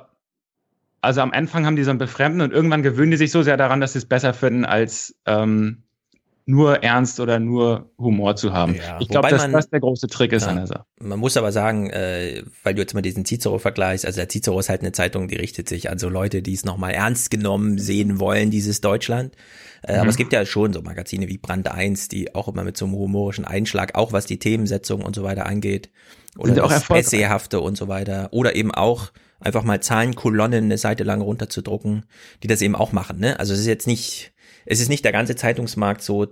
also 1.01 1.21
am 1.23 1.33
Anfang 1.33 1.67
haben 1.67 1.77
die 1.77 1.85
so 1.85 1.91
ein 1.91 1.99
Befremden 1.99 2.41
und 2.43 2.53
irgendwann 2.53 2.83
gewöhnen 2.83 3.11
die 3.11 3.17
sich 3.17 3.33
so 3.33 3.43
sehr 3.43 3.57
daran, 3.57 3.81
dass 3.81 3.95
sie 3.95 3.99
es 3.99 4.05
besser 4.05 4.35
finden, 4.35 4.65
als 4.65 5.15
ähm, 5.27 5.85
nur 6.51 6.83
Ernst 6.83 7.21
oder 7.21 7.39
nur 7.39 7.91
Humor 7.97 8.35
zu 8.37 8.53
haben. 8.53 8.75
Ja, 8.75 8.99
ich 9.01 9.09
glaube, 9.09 9.29
dass 9.29 9.43
man, 9.43 9.53
das 9.53 9.71
der 9.71 9.81
große 9.81 10.09
Trick 10.09 10.33
ist 10.33 10.43
ja, 10.43 10.49
an 10.49 10.57
der 10.57 10.67
Sache. 10.67 10.85
Man 10.99 11.19
muss 11.19 11.37
aber 11.37 11.53
sagen, 11.53 11.91
äh, 11.91 12.43
weil 12.65 12.75
du 12.75 12.81
jetzt 12.81 12.93
mal 12.93 13.03
diesen 13.03 13.25
Cicero 13.25 13.59
vergleichst, 13.59 14.05
also 14.05 14.17
der 14.17 14.29
Cicero 14.29 14.59
ist 14.59 14.69
halt 14.69 14.81
eine 14.81 14.93
Zeitung, 14.93 15.29
die 15.29 15.37
richtet 15.37 15.69
sich 15.69 15.91
an 15.91 15.99
so 15.99 16.09
Leute, 16.09 16.43
die 16.43 16.53
es 16.53 16.65
nochmal 16.65 16.93
ernst 16.93 17.31
genommen 17.31 17.79
sehen 17.79 18.19
wollen, 18.19 18.51
dieses 18.51 18.81
Deutschland. 18.81 19.37
Äh, 19.83 19.95
mhm. 19.95 20.01
Aber 20.01 20.09
es 20.11 20.17
gibt 20.17 20.33
ja 20.33 20.45
schon 20.45 20.73
so 20.73 20.83
Magazine 20.83 21.29
wie 21.29 21.39
Brand 21.39 21.71
1, 21.71 22.09
die 22.09 22.35
auch 22.35 22.49
immer 22.49 22.65
mit 22.65 22.77
so 22.77 22.85
einem 22.85 22.95
humorischen 22.97 23.45
Einschlag, 23.45 23.95
auch 23.95 24.13
was 24.13 24.27
die 24.27 24.39
Themensetzung 24.39 25.03
und 25.03 25.15
so 25.15 25.23
weiter 25.23 25.47
angeht, 25.47 25.91
oder 26.37 26.55
Sind 26.55 26.71
das 26.71 26.91
Essayhafte 26.91 27.61
und 27.61 27.77
so 27.77 27.89
weiter, 27.89 28.29
oder 28.33 28.55
eben 28.55 28.73
auch 28.73 29.11
einfach 29.41 29.65
mal 29.65 29.81
Zahlenkolonnen 29.81 30.65
eine 30.65 30.79
Seite 30.79 31.05
lang 31.05 31.21
runterzudrucken, 31.21 32.05
die 32.43 32.47
das 32.47 32.63
eben 32.63 32.77
auch 32.77 32.93
machen. 32.93 33.19
Ne? 33.19 33.39
Also 33.41 33.55
es 33.55 33.61
ist 33.61 33.67
jetzt 33.67 33.87
nicht, 33.87 34.33
es 34.67 34.81
ist 34.81 34.89
nicht 34.89 35.05
der 35.05 35.13
ganze 35.13 35.35
Zeitungsmarkt 35.35 36.03
so 36.03 36.27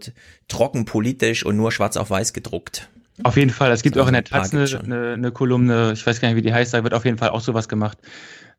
trocken 0.46 0.84
politisch 0.84 1.44
und 1.44 1.56
nur 1.56 1.72
schwarz 1.72 1.96
auf 1.96 2.10
weiß 2.10 2.32
gedruckt. 2.32 2.88
Auf 3.24 3.36
jeden 3.36 3.50
Fall. 3.50 3.72
Es 3.72 3.82
gibt 3.82 3.96
also 3.96 4.04
auch 4.04 4.08
in 4.08 4.14
der 4.14 4.24
Taz 4.24 4.52
eine, 4.52 4.64
eine, 4.64 5.12
eine, 5.14 5.32
Kolumne, 5.32 5.92
ich 5.92 6.06
weiß 6.06 6.20
gar 6.20 6.28
nicht, 6.28 6.36
wie 6.36 6.42
die 6.42 6.52
heißt, 6.52 6.72
da 6.72 6.84
wird 6.84 6.94
auf 6.94 7.04
jeden 7.04 7.18
Fall 7.18 7.30
auch 7.30 7.40
sowas 7.40 7.68
gemacht. 7.68 7.98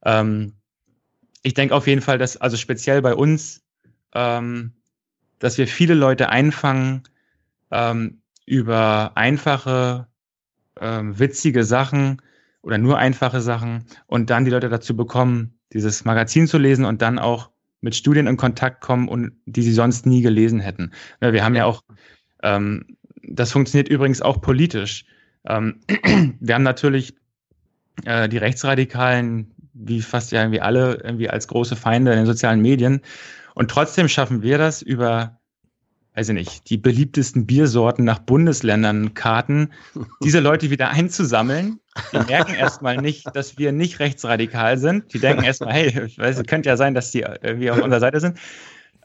Ähm, 0.03 0.53
ich 1.43 1.53
denke 1.53 1.74
auf 1.74 1.88
jeden 1.88 2.01
Fall, 2.01 2.18
dass, 2.18 2.35
also 2.35 2.58
speziell 2.58 3.01
bei 3.01 3.14
uns, 3.14 3.64
ähm, 4.14 4.74
dass 5.38 5.58
wir 5.58 5.68
viele 5.68 5.93
Leute 5.93 6.30
einfangen 6.30 7.03
ähm, 7.72 8.22
über 8.45 9.14
einfache, 9.16 10.08
ähm, 10.80 11.19
witzige 11.19 11.64
Sachen 11.64 12.22
oder 12.61 12.77
nur 12.77 12.98
einfache 12.98 13.41
Sachen 13.41 13.85
und 14.08 14.30
dann 14.30 14.45
die 14.45 14.51
Leute 14.51 14.69
dazu 14.69 14.95
bekommen, 14.95 15.53
dieses 15.74 16.06
Magazin 16.06 16.48
zu 16.48 16.58
lesen 16.58 16.85
und 16.85 17.01
dann 17.01 17.19
auch 17.19 17.49
mit 17.82 17.95
Studien 17.95 18.27
in 18.27 18.38
Kontakt 18.38 18.82
kommen 18.82 19.08
und 19.08 19.32
die 19.45 19.61
sie 19.61 19.72
sonst 19.72 20.06
nie 20.06 20.22
gelesen 20.22 20.59
hätten. 20.59 20.91
Wir 21.22 21.43
haben 21.43 21.56
ja 21.56 21.66
auch, 21.66 21.83
ähm, 22.43 22.98
das 23.24 23.51
funktioniert 23.51 23.90
übrigens 23.90 24.22
auch 24.22 24.41
politisch. 24.41 25.06
Ähm, 25.45 25.80
wir 26.40 26.56
haben 26.56 26.64
natürlich 26.64 27.16
äh, 28.06 28.27
die 28.27 28.38
Rechtsradikalen, 28.38 29.51
wie 29.74 30.01
fast 30.01 30.32
ja 30.32 30.41
irgendwie 30.41 30.61
alle 30.61 30.95
irgendwie 31.03 31.30
als 31.30 31.48
große 31.48 31.75
Feinde 31.75 32.11
in 32.11 32.17
den 32.17 32.25
sozialen 32.25 32.61
Medien. 32.61 33.01
Und 33.56 33.72
trotzdem 33.72 34.08
schaffen 34.09 34.41
wir 34.41 34.58
das 34.58 34.82
über 34.82 35.39
weiß 36.19 36.30
ich 36.30 36.35
nicht, 36.35 36.69
die 36.69 36.75
beliebtesten 36.75 37.45
Biersorten 37.45 38.03
nach 38.03 38.19
Bundesländern 38.19 39.14
Karten, 39.14 39.72
diese 40.22 40.41
Leute 40.41 40.69
wieder 40.69 40.89
einzusammeln. 40.89 41.80
Die 42.11 42.17
merken 42.17 42.53
erstmal 42.59 42.98
nicht, 42.98 43.33
dass 43.33 43.57
wir 43.57 43.72
nicht 43.72 44.01
rechtsradikal 44.01 44.77
sind. 44.77 45.14
Die 45.14 45.19
denken 45.19 45.45
erstmal, 45.45 45.72
hey, 45.73 46.06
ich 46.06 46.19
weiß, 46.19 46.39
es 46.39 46.45
könnte 46.45 46.67
ja 46.67 46.75
sein, 46.75 46.93
dass 46.93 47.11
die 47.11 47.22
irgendwie 47.22 47.72
auf 47.72 47.81
unserer 47.81 48.01
Seite 48.01 48.19
sind. 48.19 48.38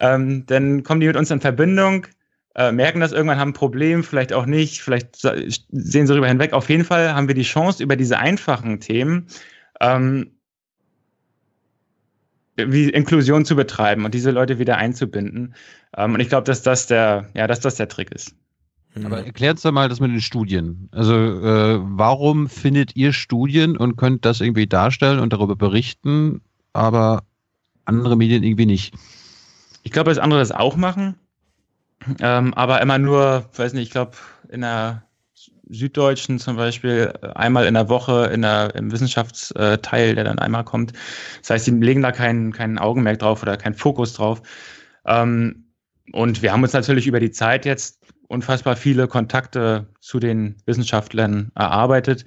Ähm, 0.01 0.45
dann 0.47 0.83
kommen 0.83 1.01
die 1.01 1.07
mit 1.07 1.17
uns 1.17 1.31
in 1.31 1.41
Verbindung, 1.41 2.09
äh, 2.57 2.73
merken 2.73 2.99
das 2.99 3.13
irgendwann, 3.13 3.39
haben 3.39 3.51
ein 3.51 3.55
Problem, 3.55 4.03
vielleicht 4.03 4.33
auch 4.33 4.47
nicht, 4.47 4.83
vielleicht 4.83 5.17
sehen 5.17 6.07
sie 6.09 6.13
darüber 6.13 6.27
hinweg. 6.27 6.53
Auf 6.53 6.69
jeden 6.69 6.85
Fall 6.85 7.15
haben 7.15 7.29
wir 7.29 7.37
die 7.37 7.43
Chance, 7.43 7.81
über 7.81 7.95
diese 7.95 8.19
einfachen 8.19 8.81
Themen 8.81 9.29
ähm, 9.81 10.33
wie 12.57 12.89
Inklusion 12.89 13.45
zu 13.45 13.57
betreiben 13.57 14.05
und 14.05 14.15
diese 14.15 14.31
Leute 14.31 14.59
wieder 14.59 14.77
einzubinden. 14.77 15.55
Ähm, 15.97 16.15
und 16.15 16.21
ich 16.21 16.29
glaube, 16.29 16.45
dass 16.45 16.63
das 16.63 16.87
der, 16.87 17.29
ja, 17.35 17.47
dass 17.47 17.61
das 17.61 17.77
der 17.77 17.89
Trick 17.89 18.13
ist. 18.13 18.35
Aber 19.03 19.25
erklärt 19.25 19.65
doch 19.65 19.73
mal 19.73 19.89
das 19.89 19.99
mit 19.99 20.13
den 20.13 20.21
Studien. 20.21 20.89
Also 20.93 21.15
äh, 21.15 21.81
warum 21.83 22.49
findet 22.49 22.95
ihr 22.95 23.13
Studien 23.13 23.77
und 23.77 23.97
könnt 23.97 24.25
das 24.25 24.41
irgendwie 24.41 24.69
darstellen 24.69 25.19
und 25.19 25.33
darüber 25.33 25.57
berichten, 25.57 26.43
aber 26.73 27.25
andere 27.87 28.17
Medien 28.17 28.45
irgendwie 28.45 28.67
nicht? 28.67 28.95
Ich 29.83 29.91
glaube, 29.91 30.11
dass 30.11 30.19
andere 30.19 30.39
das 30.39 30.53
auch 30.53 30.77
machen, 30.77 31.17
ähm, 32.21 32.55
aber 32.55 32.81
immer 32.83 32.99
nur, 32.99 33.47
weiß 33.57 33.73
nicht, 33.73 33.85
ich 33.85 33.91
glaube, 33.91 34.13
in 34.49 34.61
der 34.61 35.03
Süddeutschen 35.69 36.39
zum 36.39 36.57
Beispiel 36.57 37.13
einmal 37.35 37.67
in 37.67 37.75
der 37.75 37.89
Woche 37.89 38.31
in 38.33 38.43
der, 38.43 38.75
im 38.75 38.93
Wissenschaftsteil, 38.93 40.15
der 40.15 40.25
dann 40.25 40.39
einmal 40.39 40.65
kommt. 40.65 40.93
Das 41.41 41.51
heißt, 41.51 41.65
sie 41.67 41.73
legen 41.73 42.03
da 42.03 42.13
keinen 42.13 42.53
kein 42.53 42.79
Augenmerk 42.79 43.19
drauf 43.19 43.43
oder 43.43 43.57
keinen 43.57 43.75
Fokus 43.75 44.15
drauf. 44.15 44.43
Ähm, 45.07 45.65
und 46.13 46.43
wir 46.43 46.53
haben 46.53 46.63
uns 46.63 46.73
natürlich 46.73 47.07
über 47.07 47.21
die 47.21 47.31
Zeit 47.31 47.65
jetzt 47.65 48.05
unfassbar 48.29 48.77
viele 48.77 49.09
Kontakte 49.09 49.87
zu 50.01 50.19
den 50.19 50.57
Wissenschaftlern 50.67 51.51
erarbeitet. 51.55 52.25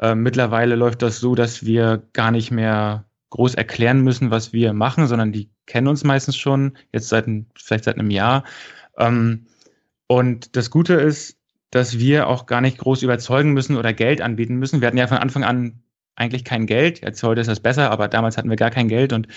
Äh, 0.00 0.14
mittlerweile 0.14 0.76
läuft 0.76 1.02
das 1.02 1.20
so, 1.20 1.34
dass 1.34 1.64
wir 1.64 2.02
gar 2.12 2.30
nicht 2.30 2.50
mehr 2.50 3.04
groß 3.30 3.54
erklären 3.54 4.00
müssen, 4.00 4.30
was 4.30 4.52
wir 4.52 4.72
machen, 4.72 5.06
sondern 5.06 5.32
die 5.32 5.50
kennen 5.66 5.88
uns 5.88 6.04
meistens 6.04 6.36
schon, 6.36 6.76
jetzt 6.92 7.08
seit 7.08 7.26
vielleicht 7.54 7.84
seit 7.84 7.98
einem 7.98 8.10
Jahr. 8.10 8.44
Ähm, 8.96 9.46
und 10.06 10.56
das 10.56 10.70
Gute 10.70 10.94
ist, 10.94 11.37
dass 11.70 11.98
wir 11.98 12.28
auch 12.28 12.46
gar 12.46 12.60
nicht 12.60 12.78
groß 12.78 13.02
überzeugen 13.02 13.52
müssen 13.52 13.76
oder 13.76 13.92
Geld 13.92 14.20
anbieten 14.20 14.56
müssen. 14.56 14.80
Wir 14.80 14.88
hatten 14.88 14.96
ja 14.96 15.06
von 15.06 15.18
Anfang 15.18 15.44
an 15.44 15.82
eigentlich 16.16 16.44
kein 16.44 16.66
Geld. 16.66 17.02
Jetzt 17.02 17.22
heute 17.22 17.40
ist 17.40 17.46
das 17.46 17.60
besser, 17.60 17.90
aber 17.90 18.08
damals 18.08 18.36
hatten 18.36 18.50
wir 18.50 18.56
gar 18.56 18.70
kein 18.70 18.88
Geld. 18.88 19.12
Und 19.12 19.28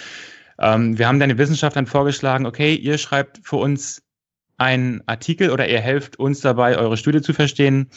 ähm, 0.59 0.97
wir 0.97 1.07
haben 1.07 1.19
dann 1.19 1.29
den 1.29 1.37
Wissenschaftlern 1.37 1.85
vorgeschlagen, 1.85 2.45
okay, 2.45 2.73
ihr 2.75 2.97
schreibt 2.97 3.39
für 3.43 3.57
uns 3.57 4.03
einen 4.57 5.01
Artikel 5.07 5.49
oder 5.49 5.67
ihr 5.67 5.79
helft 5.79 6.17
uns 6.17 6.41
dabei, 6.41 6.77
eure 6.77 6.97
Studie 6.97 7.21
zu 7.21 7.33
verstehen. 7.33 7.89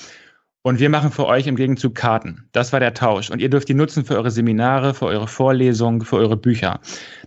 Und 0.62 0.78
wir 0.78 0.88
machen 0.88 1.12
für 1.12 1.26
euch 1.26 1.46
im 1.46 1.56
Gegenzug 1.56 1.94
Karten. 1.94 2.48
Das 2.52 2.72
war 2.72 2.80
der 2.80 2.94
Tausch. 2.94 3.30
Und 3.30 3.40
ihr 3.40 3.50
dürft 3.50 3.68
die 3.68 3.74
nutzen 3.74 4.04
für 4.06 4.16
eure 4.16 4.30
Seminare, 4.30 4.94
für 4.94 5.04
eure 5.04 5.28
Vorlesungen, 5.28 6.00
für 6.00 6.16
eure 6.16 6.38
Bücher. 6.38 6.80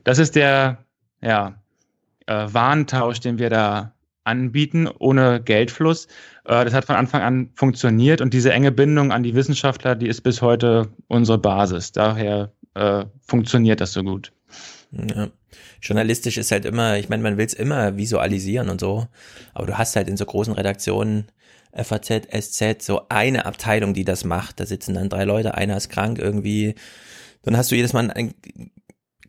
Das 0.03 0.17
ist 0.17 0.35
der 0.35 0.79
ja, 1.21 1.61
äh, 2.25 2.47
Warentausch, 2.51 3.19
den 3.19 3.37
wir 3.37 3.51
da 3.51 3.93
anbieten, 4.23 4.87
ohne 4.87 5.41
Geldfluss. 5.41 6.07
Äh, 6.48 6.66
das 6.66 6.74
hat 6.74 6.85
von 6.85 6.95
Anfang 6.95 7.22
an 7.22 7.50
funktioniert 7.53 8.22
und 8.22 8.34
diese 8.34 8.51
enge 8.51 8.72
Bindung 8.72 9.11
an 9.11 9.24
die 9.24 9.35
Wissenschaftler, 9.35 9.95
die 9.95 10.08
ist 10.08 10.22
bis 10.22 10.42
heute 10.42 10.90
unsere 11.08 11.38
Basis. 11.38 11.92
Daher 11.92 12.51
äh, 12.74 13.06
funktioniert 13.22 13.82
das 13.82 13.93
so 13.93 14.03
gut. 14.03 14.32
Ja. 14.92 15.27
Journalistisch 15.82 16.38
ist 16.38 16.51
halt 16.51 16.66
immer, 16.66 16.98
ich 16.98 17.09
meine, 17.09 17.22
man 17.22 17.38
will 17.38 17.45
es 17.45 17.53
immer 17.53 17.98
visualisieren 17.98 18.69
und 18.69 18.80
so, 18.80 19.08
aber 19.53 19.67
du 19.67 19.77
hast 19.77 19.95
halt 19.95 20.08
in 20.08 20.17
so 20.17 20.26
großen 20.26 20.53
Redaktionen 20.53 21.27
FAZ, 21.74 22.27
SZ, 22.32 22.82
so 22.82 23.01
eine 23.09 23.45
Abteilung, 23.45 23.93
die 23.93 24.06
das 24.06 24.24
macht. 24.24 24.59
Da 24.59 24.66
sitzen 24.66 24.95
dann 24.95 25.09
drei 25.09 25.26
Leute, 25.26 25.56
einer 25.56 25.77
ist 25.77 25.90
krank 25.90 26.17
irgendwie. 26.17 26.76
Dann 27.43 27.58
hast 27.58 27.72
du 27.72 27.76
jedes 27.76 27.93
Mal 27.93 28.09
ein 28.09 28.34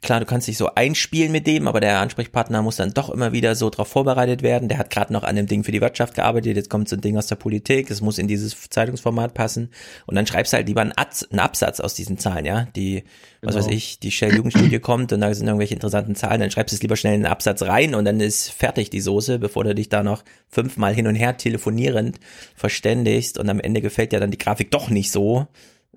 klar, 0.01 0.21
du 0.21 0.27
kannst 0.27 0.49
dich 0.49 0.57
so 0.57 0.75
einspielen 0.75 1.33
mit 1.33 1.47
dem, 1.47 1.67
aber 1.67 1.81
der 1.81 2.01
Ansprechpartner 2.01 2.63
muss 2.63 2.77
dann 2.77 2.95
doch 2.95 3.11
immer 3.11 3.33
wieder 3.33 3.55
so 3.55 3.69
darauf 3.71 3.89
vorbereitet 3.89 4.43
werden. 4.43 4.69
Der 4.69 4.79
hat 4.79 4.91
gerade 4.91 5.13
noch 5.13 5.25
an 5.25 5.37
dem 5.37 5.47
Ding 5.47 5.65
für 5.65 5.73
die 5.73 5.81
Wirtschaft 5.81 6.15
gearbeitet, 6.15 6.57
jetzt 6.57 6.71
kommt 6.71 6.89
so 6.89 6.97
ein 6.97 7.01
Ding 7.01 7.17
aus 7.17 7.27
der 7.27 7.37
Politik, 7.37 7.91
es 7.91 8.01
muss 8.01 8.19
in 8.19 8.29
dieses 8.29 8.69
Zeitungsformat 8.71 9.35
passen. 9.35 9.71
Und 10.07 10.15
dann 10.15 10.27
schreibst 10.27 10.53
du 10.53 10.57
halt 10.57 10.69
lieber 10.69 10.83
einen, 10.83 10.93
einen 10.93 11.41
Absatz 11.41 11.81
aus 11.81 11.95
diesen 11.95 12.19
Zahlen, 12.19 12.45
ja. 12.45 12.67
Die, 12.77 13.05
was 13.43 13.55
genau. 13.55 13.67
weiß 13.67 13.75
ich, 13.75 13.99
die 13.99 14.11
Shell-Jugendstudie 14.11 14.79
kommt 14.81 15.13
und 15.13 15.21
da 15.21 15.33
sind 15.35 15.47
irgendwelche 15.47 15.75
interessanten 15.75 16.15
Zahlen, 16.15 16.41
dann 16.41 16.51
schreibst 16.51 16.73
du 16.73 16.77
es 16.77 16.83
lieber 16.83 16.97
schnell 16.97 17.15
in 17.15 17.23
den 17.23 17.31
Absatz 17.31 17.63
rein 17.63 17.95
und 17.95 18.05
dann 18.05 18.21
ist 18.21 18.51
fertig 18.51 18.91
die 18.91 19.01
Soße, 19.01 19.39
bevor 19.39 19.65
du 19.65 19.75
dich 19.75 19.89
da 19.89 20.03
noch 20.03 20.23
fünfmal 20.49 20.95
hin 20.95 21.07
und 21.07 21.15
her 21.15 21.37
telefonierend 21.37 22.19
verständigst 22.55 23.39
und 23.39 23.49
am 23.49 23.61
Ende 23.61 23.81
gefällt 23.81 24.13
dir 24.13 24.21
dann 24.21 24.31
die 24.31 24.39
Grafik 24.39 24.71
doch 24.71 24.91
nicht 24.91 25.11
so. 25.11 25.47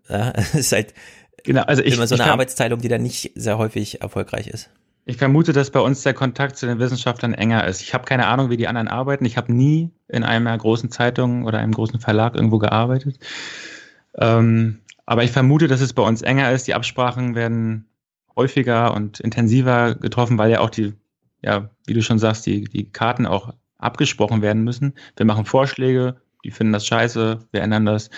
Ja, 0.10 0.30
ist 0.54 0.72
halt, 0.72 0.94
Genau, 1.44 1.64
also 1.64 1.82
ich, 1.82 1.96
immer 1.96 2.08
so 2.08 2.16
eine 2.16 2.24
kann, 2.24 2.34
Arbeitsteilung, 2.34 2.80
die 2.80 2.88
dann 2.88 3.02
nicht 3.02 3.32
sehr 3.36 3.58
häufig 3.58 4.02
erfolgreich 4.02 4.48
ist. 4.48 4.70
Ich 5.06 5.18
vermute, 5.18 5.52
dass 5.52 5.72
bei 5.72 5.80
uns 5.80 6.04
der 6.04 6.14
Kontakt 6.14 6.58
zu 6.58 6.68
den 6.68 6.80
Wissenschaftlern 6.80 7.34
enger 7.34 7.66
ist. 7.68 7.82
Ich 7.82 7.94
habe 7.94 8.06
keine 8.06 8.28
Ahnung, 8.28 8.50
wie 8.50 8.58
die 8.58 8.68
anderen 8.68 8.88
arbeiten. 8.88 9.26
Ich 9.26 9.36
habe 9.36 9.52
nie 9.52 9.90
in 10.08 10.24
einer 10.24 10.56
großen 10.56 10.92
Zeitung 10.92 11.46
oder 11.46 11.58
einem 11.58 11.74
großen 11.74 12.00
Verlag 12.00 12.36
irgendwo 12.36 12.60
gearbeitet. 12.60 13.18
Ähm, 14.18 14.80
aber 15.06 15.24
ich 15.24 15.32
vermute, 15.32 15.68
dass 15.68 15.82
es 15.82 15.94
bei 15.94 16.04
uns 16.04 16.22
enger 16.22 16.52
ist. 16.52 16.68
Die 16.68 16.76
Absprachen 16.76 17.34
werden 17.34 17.88
häufiger 18.36 18.94
und 18.94 19.20
intensiver 19.20 19.96
getroffen, 19.96 20.38
weil 20.38 20.52
ja 20.52 20.60
auch 20.60 20.70
die, 20.70 20.94
ja, 21.42 21.72
wie 21.86 21.94
du 21.94 22.04
schon 22.04 22.20
sagst, 22.20 22.46
die, 22.46 22.66
die 22.66 22.92
Karten 22.92 23.26
auch 23.26 23.54
abgesprochen 23.78 24.42
werden 24.42 24.64
müssen. 24.64 24.94
Wir 25.18 25.26
machen 25.26 25.46
Vorschläge, 25.46 26.18
die 26.44 26.52
finden 26.52 26.74
das 26.74 26.86
scheiße, 26.86 27.40
wir 27.52 27.62
ändern 27.62 27.86
das. 27.86 28.10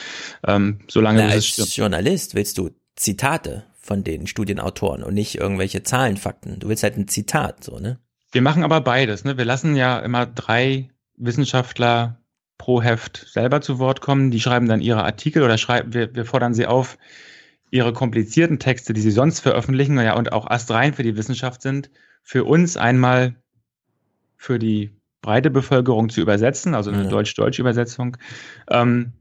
Ähm, 0.45 0.80
solange 0.88 1.24
Na, 1.24 1.30
als 1.30 1.76
Journalist 1.76 2.35
willst 2.35 2.58
du 2.58 2.72
Zitate 2.96 3.66
von 3.80 4.04
den 4.04 4.28
Studienautoren 4.28 5.04
und 5.04 5.14
nicht 5.14 5.36
irgendwelche 5.36 5.84
Zahlenfakten. 5.84 6.60
Du 6.60 6.70
willst 6.70 6.84
halt 6.84 6.98
ein 6.98 7.08
Zitat, 7.08 7.64
so, 7.64 7.80
ne? 7.80 8.00
Wir 8.32 8.42
machen 8.42 8.64
aber 8.64 8.82
beides, 8.82 9.26
ne? 9.26 9.38
Wir 9.38 9.46
lassen 9.46 9.76
ja 9.76 10.00
immer 10.00 10.26
drei 10.26 10.90
Wissenschaftler 11.18 12.20
pro 12.58 12.82
Heft 12.82 13.28
selber 13.30 13.62
zu 13.62 13.80
Wort 13.80 14.02
kommen. 14.02 14.32
Die 14.32 14.40
schreiben 14.40 14.68
dann 14.68 14.82
ihre 14.82 15.04
Artikel 15.04 15.44
oder 15.44 15.58
schreiben, 15.58 15.94
wir, 15.94 16.16
wir 16.16 16.26
fordern 16.26 16.54
sie 16.54 16.66
auf, 16.66 16.98
ihre 17.72 17.92
komplizierten 17.92 18.60
Texte, 18.60 18.94
die 18.94 19.02
sie 19.02 19.12
sonst 19.12 19.40
veröffentlichen, 19.40 20.00
ja, 20.00 20.16
und 20.16 20.32
auch 20.32 20.50
astrein 20.50 20.94
für 20.94 21.04
die 21.04 21.18
Wissenschaft 21.18 21.62
sind, 21.62 21.90
für 22.22 22.46
uns 22.46 22.78
einmal 22.78 23.36
für 24.38 24.60
die 24.60 24.96
breite 25.22 25.50
Bevölkerung 25.50 26.10
zu 26.10 26.22
übersetzen, 26.22 26.76
also 26.76 26.92
eine 26.92 27.04
ja. 27.04 27.10
deutsch-deutsche 27.10 27.62
Übersetzung. 27.62 28.18
Ähm, 28.70 29.14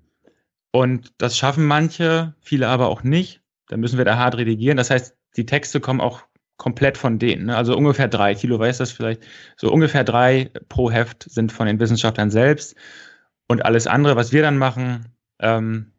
und 0.70 1.12
das 1.18 1.36
schaffen 1.36 1.64
manche, 1.64 2.34
viele 2.40 2.68
aber 2.68 2.88
auch 2.88 3.02
nicht. 3.02 3.41
Dann 3.72 3.80
müssen 3.80 3.96
wir 3.96 4.04
da 4.04 4.18
hart 4.18 4.36
redigieren. 4.36 4.76
Das 4.76 4.90
heißt, 4.90 5.16
die 5.38 5.46
Texte 5.46 5.80
kommen 5.80 6.02
auch 6.02 6.24
komplett 6.58 6.98
von 6.98 7.18
denen. 7.18 7.46
Ne? 7.46 7.56
Also 7.56 7.74
ungefähr 7.74 8.06
drei. 8.06 8.34
Kilo 8.34 8.58
weiß 8.58 8.76
das 8.76 8.92
vielleicht. 8.92 9.22
So 9.56 9.72
ungefähr 9.72 10.04
drei 10.04 10.50
pro 10.68 10.90
Heft 10.90 11.22
sind 11.22 11.52
von 11.52 11.66
den 11.66 11.80
Wissenschaftlern 11.80 12.30
selbst. 12.30 12.76
Und 13.48 13.64
alles 13.64 13.86
andere, 13.86 14.14
was 14.14 14.30
wir 14.30 14.42
dann 14.42 14.58
machen, 14.58 15.06
ähm, 15.38 15.92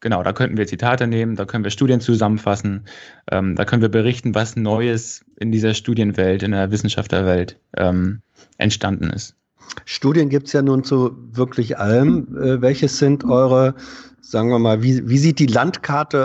genau, 0.00 0.22
da 0.22 0.34
könnten 0.34 0.58
wir 0.58 0.66
Zitate 0.66 1.06
nehmen, 1.06 1.36
da 1.36 1.46
können 1.46 1.64
wir 1.64 1.70
Studien 1.70 2.02
zusammenfassen, 2.02 2.84
ähm, 3.32 3.56
da 3.56 3.64
können 3.64 3.80
wir 3.80 3.88
berichten, 3.88 4.34
was 4.34 4.56
Neues 4.56 5.24
in 5.40 5.52
dieser 5.52 5.72
Studienwelt, 5.72 6.42
in 6.42 6.50
der 6.50 6.70
Wissenschaftlerwelt 6.70 7.58
ähm, 7.78 8.20
entstanden 8.58 9.08
ist. 9.08 9.36
Studien 9.84 10.28
gibt 10.28 10.48
es 10.48 10.52
ja 10.52 10.62
nun 10.62 10.84
zu 10.84 11.16
wirklich 11.32 11.78
allem. 11.78 12.36
Äh, 12.36 12.60
welches 12.60 12.98
sind 12.98 13.24
eure 13.24 13.74
sagen 14.28 14.50
wir 14.50 14.58
mal, 14.58 14.82
wie, 14.82 15.08
wie 15.08 15.18
sieht 15.18 15.38
die 15.38 15.46
Landkarte 15.46 16.18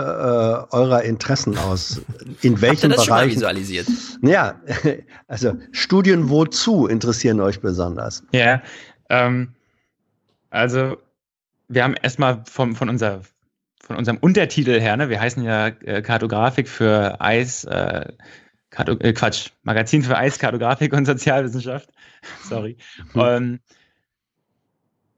äh, 0.70 0.74
eurer 0.74 1.02
Interessen 1.02 1.56
aus? 1.56 2.02
In 2.40 2.60
welchen 2.60 2.90
Bereichen? 2.90 3.04
Schon 3.04 3.14
mal 3.14 3.28
visualisiert? 3.28 3.86
Ja, 4.22 4.60
also 5.28 5.56
Studien 5.70 6.28
wozu 6.28 6.88
interessieren 6.88 7.40
euch 7.40 7.60
besonders? 7.60 8.24
Ja, 8.32 8.60
ähm, 9.08 9.52
also 10.50 10.96
wir 11.68 11.84
haben 11.84 11.94
erstmal 11.94 12.42
vom, 12.44 12.74
von, 12.74 12.88
unser, 12.88 13.20
von 13.80 13.96
unserem 13.96 14.18
Untertitel 14.18 14.80
her, 14.80 14.96
ne, 14.96 15.08
wir 15.08 15.20
heißen 15.20 15.42
ja 15.44 15.68
äh, 15.68 16.02
Kartografik 16.02 16.68
für 16.68 17.20
Eis, 17.20 17.64
äh, 17.64 18.12
Karto 18.70 18.92
äh, 18.98 19.12
Quatsch, 19.12 19.50
Magazin 19.62 20.02
für 20.02 20.16
Eis, 20.16 20.38
Kartografik 20.40 20.92
und 20.92 21.04
Sozialwissenschaft. 21.04 21.90
Sorry. 22.42 22.76
Hm. 23.12 23.20
Ähm, 23.20 23.60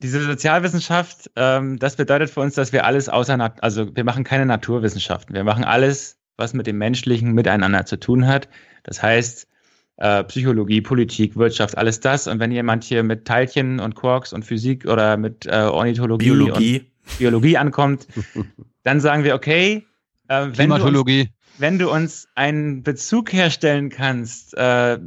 diese 0.02 0.22
Sozialwissenschaft, 0.22 1.30
ähm, 1.36 1.78
das 1.78 1.96
bedeutet 1.96 2.30
für 2.30 2.40
uns, 2.40 2.54
dass 2.54 2.72
wir 2.72 2.84
alles 2.84 3.08
außer, 3.08 3.54
also 3.62 3.96
wir 3.96 4.04
machen 4.04 4.24
keine 4.24 4.44
Naturwissenschaften. 4.44 5.34
Wir 5.34 5.44
machen 5.44 5.64
alles, 5.64 6.18
was 6.36 6.52
mit 6.52 6.66
dem 6.66 6.78
menschlichen 6.78 7.32
Miteinander 7.32 7.86
zu 7.86 7.98
tun 7.98 8.26
hat. 8.26 8.48
Das 8.82 9.02
heißt, 9.02 9.48
äh, 9.96 10.24
Psychologie, 10.24 10.80
Politik, 10.80 11.36
Wirtschaft, 11.36 11.78
alles 11.78 12.00
das. 12.00 12.26
Und 12.26 12.40
wenn 12.40 12.50
jemand 12.50 12.84
hier 12.84 13.02
mit 13.02 13.24
Teilchen 13.24 13.80
und 13.80 13.94
Quarks 13.94 14.32
und 14.32 14.44
Physik 14.44 14.86
oder 14.86 15.16
mit 15.16 15.46
äh, 15.46 15.52
Ornithologie 15.52 16.24
Biologie. 16.24 16.78
und 16.80 17.18
Biologie 17.18 17.56
ankommt, 17.56 18.06
dann 18.82 19.00
sagen 19.00 19.24
wir, 19.24 19.34
okay, 19.34 19.86
Äh, 20.28 20.48
wenn. 20.56 20.70
Du 20.70 20.76
uns, 20.76 21.28
wenn 21.58 21.78
du 21.78 21.90
uns 21.90 22.28
einen 22.34 22.82
Bezug 22.82 23.32
herstellen 23.32 23.88
kannst 23.90 24.56
äh, 24.56 24.98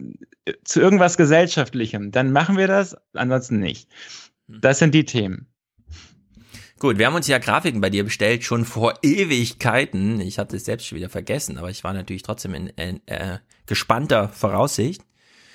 zu 0.64 0.80
irgendwas 0.80 1.18
Gesellschaftlichem, 1.18 2.12
dann 2.12 2.32
machen 2.32 2.58
wir 2.58 2.68
das, 2.68 2.96
ansonsten 3.14 3.60
nicht. 3.60 3.90
Das 4.48 4.80
sind 4.80 4.94
die 4.94 5.06
Themen. 5.06 5.48
Gut, 6.80 7.00
wir 7.00 7.08
haben 7.08 7.16
uns 7.16 7.28
ja 7.28 7.40
Grafiken 7.40 7.82
bei 7.82 7.90
dir 7.90 8.04
bestellt, 8.04 8.44
schon 8.44 8.64
vor 8.64 8.94
Ewigkeiten. 9.02 10.22
Ich 10.22 10.38
hatte 10.38 10.56
es 10.58 10.66
selbst 10.66 10.86
schon 10.86 10.98
wieder 10.98 11.10
vergessen, 11.10 11.58
aber 11.58 11.70
ich 11.70 11.84
war 11.84 11.94
natürlich 11.94 12.22
trotzdem 12.22 12.54
in, 12.54 12.68
in 12.68 13.02
äh, 13.08 13.40
gespannter 13.66 14.30
Voraussicht. 14.30 15.02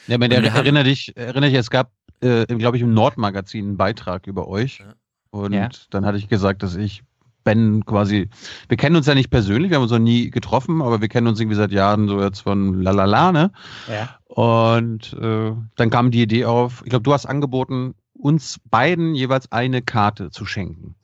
Ja, 0.08 0.16
aber 0.16 0.28
der, 0.28 0.42
erinnere 0.42 0.84
dich, 0.84 1.16
erinnere 1.16 1.50
dich, 1.50 1.58
es 1.58 1.70
gab, 1.70 1.92
äh, 2.20 2.44
glaube 2.46 2.76
ich, 2.76 2.82
im 2.82 2.92
Nordmagazin 2.92 3.64
einen 3.66 3.76
Beitrag 3.76 4.26
über 4.26 4.48
euch. 4.48 4.82
Und 5.30 5.52
Ja. 5.52 5.70
dann 5.90 6.04
hatte 6.04 6.18
ich 6.18 6.28
gesagt, 6.28 6.62
dass 6.64 6.74
ich 6.74 7.04
Ben 7.44 7.84
quasi, 7.84 8.28
wir 8.68 8.76
kennen 8.76 8.96
uns 8.96 9.06
ja 9.06 9.14
nicht 9.14 9.30
persönlich, 9.30 9.70
wir 9.70 9.76
haben 9.76 9.82
uns 9.82 9.92
noch 9.92 9.98
nie 9.98 10.30
getroffen, 10.30 10.82
aber 10.82 11.00
wir 11.00 11.08
kennen 11.08 11.26
uns 11.26 11.40
irgendwie 11.40 11.56
seit 11.56 11.72
Jahren 11.72 12.08
so 12.08 12.20
jetzt 12.22 12.40
von 12.40 12.82
Lalala, 12.82 13.32
ne? 13.32 13.50
Ja. 13.88 14.16
Und 14.26 15.12
äh, 15.20 15.52
dann 15.76 15.90
kam 15.90 16.10
die 16.10 16.22
Idee 16.22 16.44
auf, 16.44 16.82
ich 16.84 16.90
glaube, 16.90 17.02
du 17.02 17.12
hast 17.12 17.26
angeboten, 17.26 17.94
uns 18.14 18.58
beiden 18.70 19.14
jeweils 19.14 19.50
eine 19.50 19.82
Karte 19.82 20.30
zu 20.30 20.46
schenken. 20.46 20.94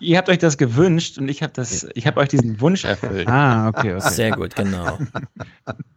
Ihr 0.00 0.18
habt 0.18 0.28
euch 0.28 0.38
das 0.38 0.58
gewünscht 0.58 1.18
und 1.18 1.28
ich 1.28 1.42
habe 1.42 1.52
das, 1.52 1.86
ich 1.94 2.06
habe 2.06 2.20
euch 2.20 2.28
diesen 2.28 2.60
Wunsch 2.60 2.84
erfüllt. 2.84 3.28
Ah, 3.28 3.68
okay, 3.68 3.94
okay. 3.94 4.10
Sehr 4.10 4.30
gut, 4.32 4.54
genau. 4.54 4.98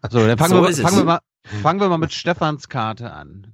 So, 0.10 0.26
dann 0.26 0.38
fangen, 0.38 0.52
So 0.52 0.64
wir, 0.64 0.74
fangen, 0.74 0.98
wir 0.98 1.04
mal, 1.04 1.20
fangen 1.62 1.80
wir 1.80 1.90
mal 1.90 1.98
mit 1.98 2.14
Stefans 2.14 2.70
Karte 2.70 3.12
an. 3.12 3.49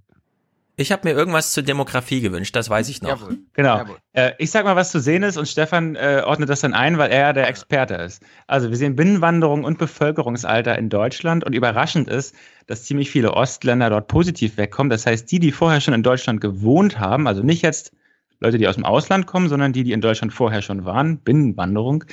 Ich 0.77 0.91
habe 0.91 1.07
mir 1.07 1.15
irgendwas 1.15 1.53
zur 1.53 1.63
Demografie 1.63 2.19
gewünscht, 2.19 2.55
das 2.55 2.69
weiß 2.69 2.89
ich 2.89 3.01
noch. 3.01 3.29
Genau. 3.53 3.85
Äh, 4.11 4.33
ich 4.39 4.51
sag 4.51 4.65
mal, 4.65 4.75
was 4.75 4.91
zu 4.91 4.99
sehen 4.99 5.23
ist 5.23 5.37
und 5.37 5.47
Stefan 5.47 5.95
äh, 5.95 6.21
ordnet 6.25 6.49
das 6.49 6.59
dann 6.61 6.73
ein, 6.73 6.97
weil 6.97 7.11
er 7.11 7.19
ja 7.19 7.33
der 7.33 7.47
Experte 7.47 7.95
ist. 7.95 8.21
Also 8.47 8.69
wir 8.69 8.77
sehen 8.77 8.95
Binnenwanderung 8.95 9.63
und 9.63 9.77
Bevölkerungsalter 9.77 10.77
in 10.77 10.89
Deutschland 10.89 11.45
und 11.45 11.53
überraschend 11.53 12.09
ist, 12.09 12.35
dass 12.67 12.83
ziemlich 12.83 13.09
viele 13.09 13.33
Ostländer 13.33 13.89
dort 13.89 14.09
positiv 14.09 14.57
wegkommen. 14.57 14.89
Das 14.89 15.05
heißt, 15.05 15.31
die, 15.31 15.39
die 15.39 15.53
vorher 15.53 15.79
schon 15.79 15.93
in 15.93 16.03
Deutschland 16.03 16.41
gewohnt 16.41 16.99
haben, 16.99 17.27
also 17.27 17.41
nicht 17.41 17.61
jetzt 17.61 17.93
Leute, 18.41 18.57
die 18.57 18.67
aus 18.67 18.75
dem 18.75 18.85
Ausland 18.85 19.27
kommen, 19.27 19.47
sondern 19.47 19.71
die, 19.71 19.85
die 19.85 19.93
in 19.93 20.01
Deutschland 20.01 20.33
vorher 20.33 20.61
schon 20.61 20.83
waren, 20.83 21.19
Binnenwanderung, 21.19 22.03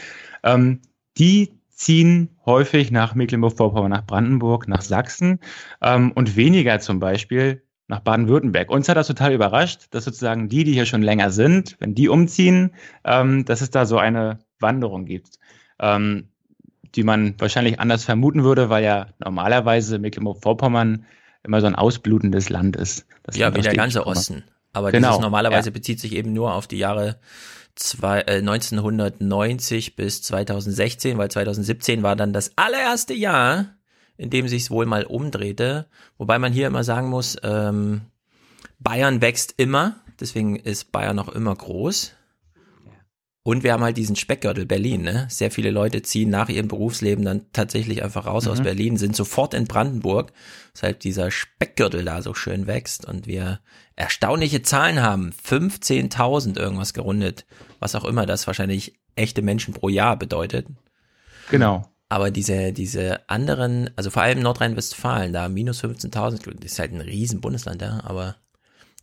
ähm, 0.44 0.81
die 1.18 1.52
ziehen 1.68 2.28
häufig 2.47 2.92
nach 2.92 3.16
Mecklenburg-Vorpommern, 3.16 3.91
nach 3.91 4.07
Brandenburg, 4.07 4.68
nach 4.68 4.82
Sachsen 4.82 5.41
ähm, 5.81 6.12
und 6.12 6.36
weniger 6.36 6.78
zum 6.78 7.00
Beispiel 7.00 7.62
nach 7.93 8.01
Baden-Württemberg. 8.01 8.71
Uns 8.71 8.89
hat 8.89 8.97
das 8.97 9.07
total 9.07 9.35
überrascht, 9.35 9.89
dass 9.91 10.07
sozusagen 10.07 10.49
die, 10.49 10.65
die 10.65 10.73
hier 10.73 10.87
schon 10.87 11.03
länger 11.03 11.31
sind, 11.31 11.77
wenn 11.79 11.95
die 11.95 12.09
umziehen, 12.09 12.75
ähm, 13.05 13.45
dass 13.45 13.61
es 13.61 13.71
da 13.71 13.85
so 13.85 13.99
eine 13.99 14.39
Wanderung 14.59 15.05
gibt, 15.05 15.39
ähm, 15.79 16.29
die 16.95 17.03
man 17.03 17.35
wahrscheinlich 17.39 17.81
anders 17.81 18.05
vermuten 18.05 18.45
würde, 18.45 18.71
weil 18.71 18.83
ja 18.83 19.09
normalerweise 19.19 19.99
Mecklenburg-Vorpommern 19.99 21.05
immer 21.43 21.61
so 21.61 21.67
ein 21.67 21.75
ausblutendes 21.75 22.49
Land 22.49 22.77
ist. 22.77 23.07
Das 23.25 23.37
Ja, 23.37 23.55
wie 23.55 23.61
der 23.61 23.75
ganze. 23.75 24.07
Osten. 24.07 24.45
Aber 24.73 24.91
Genau, 24.91 25.09
dieses 25.09 25.21
normalerweise 25.21 25.69
ja. 25.69 25.75
bezieht 25.75 26.01
sich 26.01 26.15
eben 26.15 26.33
nur 26.33 26.55
auf 26.55 26.67
die 26.67 26.79
Jahre 26.79 27.19
zwei, 27.75 28.21
äh, 28.23 28.39
1990 28.39 29.97
bis 29.97 30.23
2016, 30.23 31.19
weil 31.19 31.31
2017 31.31 32.03
war 32.03 32.17
dann 32.17 32.33
das 32.33 32.53
allererste 32.57 33.12
Jahr, 33.12 33.67
in 34.16 34.31
dem 34.31 34.49
sich 34.49 34.70
wohl 34.70 34.86
mal 34.86 35.05
umdrehte. 35.05 35.86
Wobei 36.18 36.39
man 36.39 36.52
hier 36.52 36.66
immer 36.66 36.84
sagen 36.84 37.08
muss, 37.08 37.36
ähm, 37.42 38.02
Bayern 38.78 39.20
wächst 39.20 39.55
immer, 39.57 39.97
deswegen 40.20 40.57
ist 40.57 40.92
Bayern 40.92 41.16
noch 41.16 41.28
immer 41.28 41.55
groß. 41.55 42.12
Und 43.44 43.65
wir 43.65 43.73
haben 43.73 43.82
halt 43.82 43.97
diesen 43.97 44.15
Speckgürtel 44.15 44.66
Berlin, 44.66 45.02
ne? 45.02 45.26
Sehr 45.28 45.50
viele 45.50 45.73
Leute 45.73 46.02
ziehen 46.02 46.31
nach 46.31 46.49
ihrem 46.49 46.68
Berufsleben 46.68 47.24
dann 47.24 47.47
tatsächlich 47.52 48.05
einfach 48.05 48.26
raus 48.26 48.47
aus 48.47 48.60
Mhm. 48.60 48.65
Berlin, 48.65 48.97
sind 48.97 49.16
sofort 49.16 49.52
in 49.55 49.65
Brandenburg, 49.66 50.32
weshalb 50.73 51.00
dieser 51.00 51.32
Speckgürtel 51.32 52.05
da 52.05 52.23
so 52.23 52.34
schön 52.34 52.68
wächst 52.68 53.05
und 53.05 53.26
wir 53.26 53.58
erstaunliche 53.97 54.62
Zahlen 54.62 55.02
haben. 55.02 55.32
15.000 55.32 56.57
irgendwas 56.57 56.94
gerundet, 56.94 57.44
was 57.81 57.97
auch 57.97 58.05
immer 58.05 58.26
das 58.26 58.47
wahrscheinlich 58.47 58.94
echte 59.16 59.42
Menschen 59.42 59.74
pro 59.74 59.89
Jahr 59.89 60.16
bedeutet. 60.16 60.68
Genau. 61.50 61.92
Aber 62.12 62.31
diese, 62.31 62.74
diese 62.74 63.26
anderen, 63.31 63.89
also 63.97 64.10
vor 64.10 64.20
allem 64.20 64.41
Nordrhein-Westfalen, 64.41 65.32
da 65.32 65.49
minus 65.49 65.82
15.000, 65.82 66.60
das 66.60 66.73
ist 66.73 66.78
halt 66.78 66.92
ein 66.92 67.00
riesen 67.00 67.41
Bundesland, 67.41 67.81
ja, 67.81 68.02
aber 68.05 68.36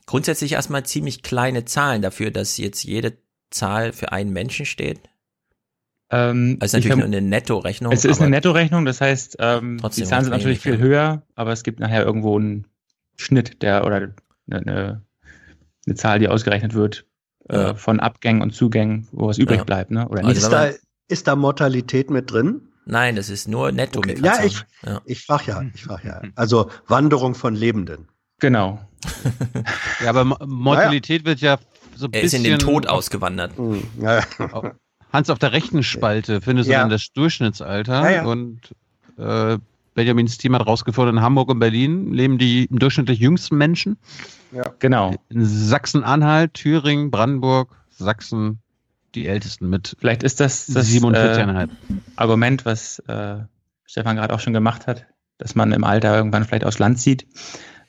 grundsätzlich 0.06 0.52
erstmal 0.52 0.86
ziemlich 0.86 1.24
kleine 1.24 1.66
Zahlen 1.66 2.04
dafür, 2.04 2.30
dass 2.30 2.58
jetzt 2.58 2.84
jede 2.84 3.18
Zahl 3.50 3.94
für 3.94 4.12
einen 4.12 4.32
Menschen 4.32 4.68
steht. 4.68 5.00
Ähm, 6.12 6.58
Also 6.60 6.78
ich 6.78 6.84
natürlich 6.84 6.98
nur 6.98 7.18
eine 7.18 7.28
Nettorechnung. 7.28 7.92
Es 7.92 8.06
ist 8.06 8.22
eine 8.22 8.30
Nettorechnung, 8.30 8.86
das 8.86 9.02
heißt, 9.02 9.38
ähm, 9.40 9.80
Trotzdem 9.82 10.04
die 10.04 10.10
Zahlen 10.12 10.26
sind 10.26 10.34
natürlich 10.34 10.60
viel 10.60 10.78
höher, 10.78 11.24
aber 11.34 11.52
es 11.52 11.64
gibt 11.64 11.80
nachher 11.80 12.06
irgendwo 12.06 12.38
einen 12.38 12.68
Schnitt, 13.16 13.64
der 13.64 13.88
oder 13.88 13.96
eine, 13.96 14.14
eine, 14.52 15.02
eine 15.88 15.96
Zahl, 15.96 16.20
die 16.20 16.28
ausgerechnet 16.28 16.76
wird 16.76 17.08
äh, 17.50 17.58
Ja. 17.58 17.74
von 17.74 18.00
Abgängen 18.00 18.44
und 18.44 18.54
Zugängen, 18.54 19.08
wo 19.12 19.30
was 19.30 19.40
übrig 19.40 19.58
Ja. 19.58 19.64
bleibt, 19.64 19.90
ne? 19.90 20.08
Oder 20.10 20.20
Also 20.20 20.30
nicht. 20.30 20.44
ist, 20.44 20.50
da, 20.54 20.70
ist 21.08 21.28
da 21.28 21.36
Mortalität 21.36 22.12
mit 22.12 22.32
drin? 22.32 22.68
Nein, 22.90 23.16
das 23.16 23.30
ist 23.30 23.48
nur 23.48 23.68
Ja, 23.68 23.72
Netto-Migration. 23.76 24.46
ich, 24.48 24.66
Ja. 24.86 25.02
ich 25.06 25.24
frage 25.26 25.44
ja, 25.48 25.64
ich 25.74 25.84
frage 25.84 26.08
ja. 26.08 26.22
Also 26.36 26.70
Wanderung 26.88 27.36
von 27.36 27.56
Lebenden. 27.56 28.08
Genau. 28.40 28.80
Ja, 30.04 30.10
aber 30.10 30.26
Mo- 30.26 30.38
Mortalität 30.46 31.26
wird 31.26 31.40
ja 31.42 31.58
so 31.96 32.06
ein 32.08 32.14
Er 32.14 32.22
ist 32.22 32.34
in 32.34 32.44
bisschen. 32.44 32.58
den 32.60 32.66
Tod 32.66 32.88
ausgewandert. 32.88 33.52
Ja. 34.02 34.22
Hans, 35.14 35.30
auf 35.30 35.40
der 35.40 35.52
rechten 35.54 35.84
Spalte 35.84 36.42
findest 36.42 36.70
Ja. 36.70 36.78
du 36.78 36.82
dann 36.84 36.90
das 36.90 37.12
Durchschnittsalter 37.14 38.04
Ja, 38.04 38.10
ja. 38.10 38.26
und 38.26 38.60
äh, 39.18 39.58
Benjamins 39.94 40.38
Team 40.38 40.56
hat 40.56 40.66
rausgefunden, 40.66 41.18
in 41.18 41.22
Hamburg 41.24 41.50
und 41.50 41.60
Berlin 41.60 42.14
leben 42.14 42.38
die 42.38 42.68
durchschnittlich 42.72 43.20
jüngsten 43.20 43.58
Menschen. 43.58 43.98
Genau. 44.80 45.14
In 45.30 45.46
Sachsen-Anhalt, 45.46 46.54
Thüringen, 46.56 47.12
Brandenburg, 47.12 47.76
Sachsen 47.92 48.60
die 49.16 49.28
ältesten 49.28 49.70
mit 49.70 49.96
Vielleicht 50.00 50.24
ist 50.24 50.40
das 50.40 50.68
das 50.68 50.88
47,5. 50.88 51.64
äh, 51.64 51.68
Argument, 52.16 52.66
was 52.66 53.00
äh, 53.08 53.38
Stefan 53.86 54.16
gerade 54.16 54.34
auch 54.34 54.40
schon 54.40 54.54
gemacht 54.54 54.88
hat, 54.88 55.06
dass 55.38 55.56
man 55.56 55.72
im 55.72 55.84
Alter 55.84 56.16
irgendwann 56.16 56.46
vielleicht 56.46 56.66
aufs 56.66 56.80
Land 56.80 57.00
zieht 57.00 57.28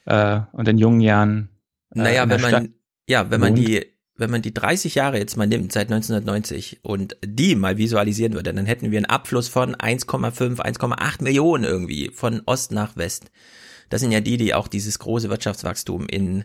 äh, 0.06 0.40
und 0.52 0.68
in 0.68 0.78
jungen 0.78 1.00
Jahren. 1.00 1.50
äh, 1.94 1.98
Naja, 1.98 2.28
wenn 2.28 2.38
Stadt 2.38 2.52
man, 2.52 2.74
ja, 3.08 3.30
wenn 3.30 3.40
man 3.40 3.50
wohnt. 3.56 3.58
die, 3.68 3.86
wenn 4.16 4.30
man 4.30 4.42
die 4.42 4.54
30 4.54 4.94
Jahre 4.94 5.18
jetzt 5.18 5.36
mal 5.36 5.46
nimmt, 5.46 5.72
seit 5.72 5.90
1990 5.90 6.80
und 6.82 7.16
die 7.24 7.54
mal 7.56 7.78
visualisieren 7.78 8.34
würde, 8.34 8.52
dann 8.52 8.66
hätten 8.66 8.90
wir 8.90 8.98
einen 8.98 9.06
Abfluss 9.06 9.48
von 9.48 9.74
1,5, 9.74 10.60
1,8 10.60 11.22
Millionen 11.22 11.64
irgendwie 11.64 12.10
von 12.14 12.42
Ost 12.46 12.72
nach 12.72 12.96
West. 12.96 13.30
Das 13.88 14.00
sind 14.00 14.12
ja 14.12 14.20
die, 14.20 14.36
die 14.36 14.54
auch 14.54 14.68
dieses 14.68 14.98
große 15.00 15.30
Wirtschaftswachstum 15.30 16.06
in, 16.06 16.44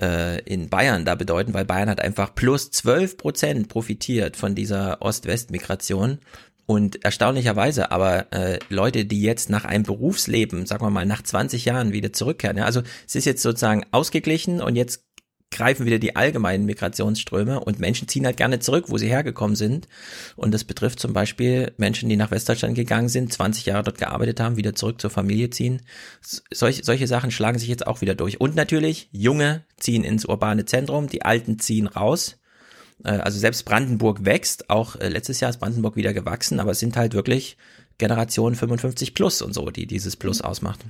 äh, 0.00 0.40
in 0.40 0.68
Bayern 0.68 1.04
da 1.04 1.14
bedeuten, 1.14 1.54
weil 1.54 1.64
Bayern 1.64 1.90
hat 1.90 2.00
einfach 2.00 2.34
plus 2.34 2.70
12 2.70 3.16
Prozent 3.16 3.68
profitiert 3.68 4.36
von 4.36 4.54
dieser 4.54 5.02
Ost-West-Migration. 5.02 6.18
Und 6.66 7.02
erstaunlicherweise 7.02 7.90
aber 7.90 8.30
äh, 8.30 8.58
Leute, 8.68 9.06
die 9.06 9.22
jetzt 9.22 9.48
nach 9.48 9.64
einem 9.64 9.84
Berufsleben, 9.84 10.66
sagen 10.66 10.84
wir 10.84 10.90
mal, 10.90 11.06
nach 11.06 11.22
20 11.22 11.64
Jahren 11.64 11.92
wieder 11.92 12.12
zurückkehren, 12.12 12.58
ja, 12.58 12.64
also 12.64 12.82
es 13.06 13.14
ist 13.14 13.24
jetzt 13.24 13.42
sozusagen 13.42 13.86
ausgeglichen 13.90 14.60
und 14.60 14.76
jetzt 14.76 15.07
greifen 15.50 15.86
wieder 15.86 15.98
die 15.98 16.16
allgemeinen 16.16 16.66
Migrationsströme 16.66 17.60
und 17.60 17.78
Menschen 17.78 18.08
ziehen 18.08 18.26
halt 18.26 18.36
gerne 18.36 18.58
zurück, 18.58 18.86
wo 18.88 18.98
sie 18.98 19.08
hergekommen 19.08 19.56
sind. 19.56 19.88
Und 20.36 20.52
das 20.52 20.64
betrifft 20.64 21.00
zum 21.00 21.12
Beispiel 21.12 21.72
Menschen, 21.76 22.08
die 22.08 22.16
nach 22.16 22.30
Westdeutschland 22.30 22.74
gegangen 22.74 23.08
sind, 23.08 23.32
20 23.32 23.66
Jahre 23.66 23.84
dort 23.84 23.98
gearbeitet 23.98 24.40
haben, 24.40 24.56
wieder 24.56 24.74
zurück 24.74 25.00
zur 25.00 25.10
Familie 25.10 25.50
ziehen. 25.50 25.82
Solche, 26.20 26.84
solche 26.84 27.06
Sachen 27.06 27.30
schlagen 27.30 27.58
sich 27.58 27.68
jetzt 27.68 27.86
auch 27.86 28.00
wieder 28.00 28.14
durch. 28.14 28.40
Und 28.40 28.56
natürlich, 28.56 29.08
Junge 29.12 29.64
ziehen 29.78 30.04
ins 30.04 30.26
urbane 30.26 30.64
Zentrum, 30.64 31.08
die 31.08 31.22
Alten 31.22 31.58
ziehen 31.58 31.86
raus. 31.86 32.38
Äh, 33.04 33.10
Also 33.10 33.38
selbst 33.38 33.64
Brandenburg 33.64 34.24
wächst, 34.24 34.70
auch 34.70 34.96
äh, 34.96 35.08
letztes 35.08 35.40
Jahr 35.40 35.50
ist 35.50 35.58
Brandenburg 35.58 35.96
wieder 35.96 36.12
gewachsen, 36.12 36.60
aber 36.60 36.72
es 36.72 36.78
sind 36.78 36.96
halt 36.96 37.14
wirklich 37.14 37.56
Generationen 37.98 38.54
55 38.54 39.14
plus 39.14 39.42
und 39.42 39.52
so, 39.54 39.70
die 39.70 39.86
dieses 39.86 40.16
Plus 40.16 40.40
ausmacht. 40.40 40.80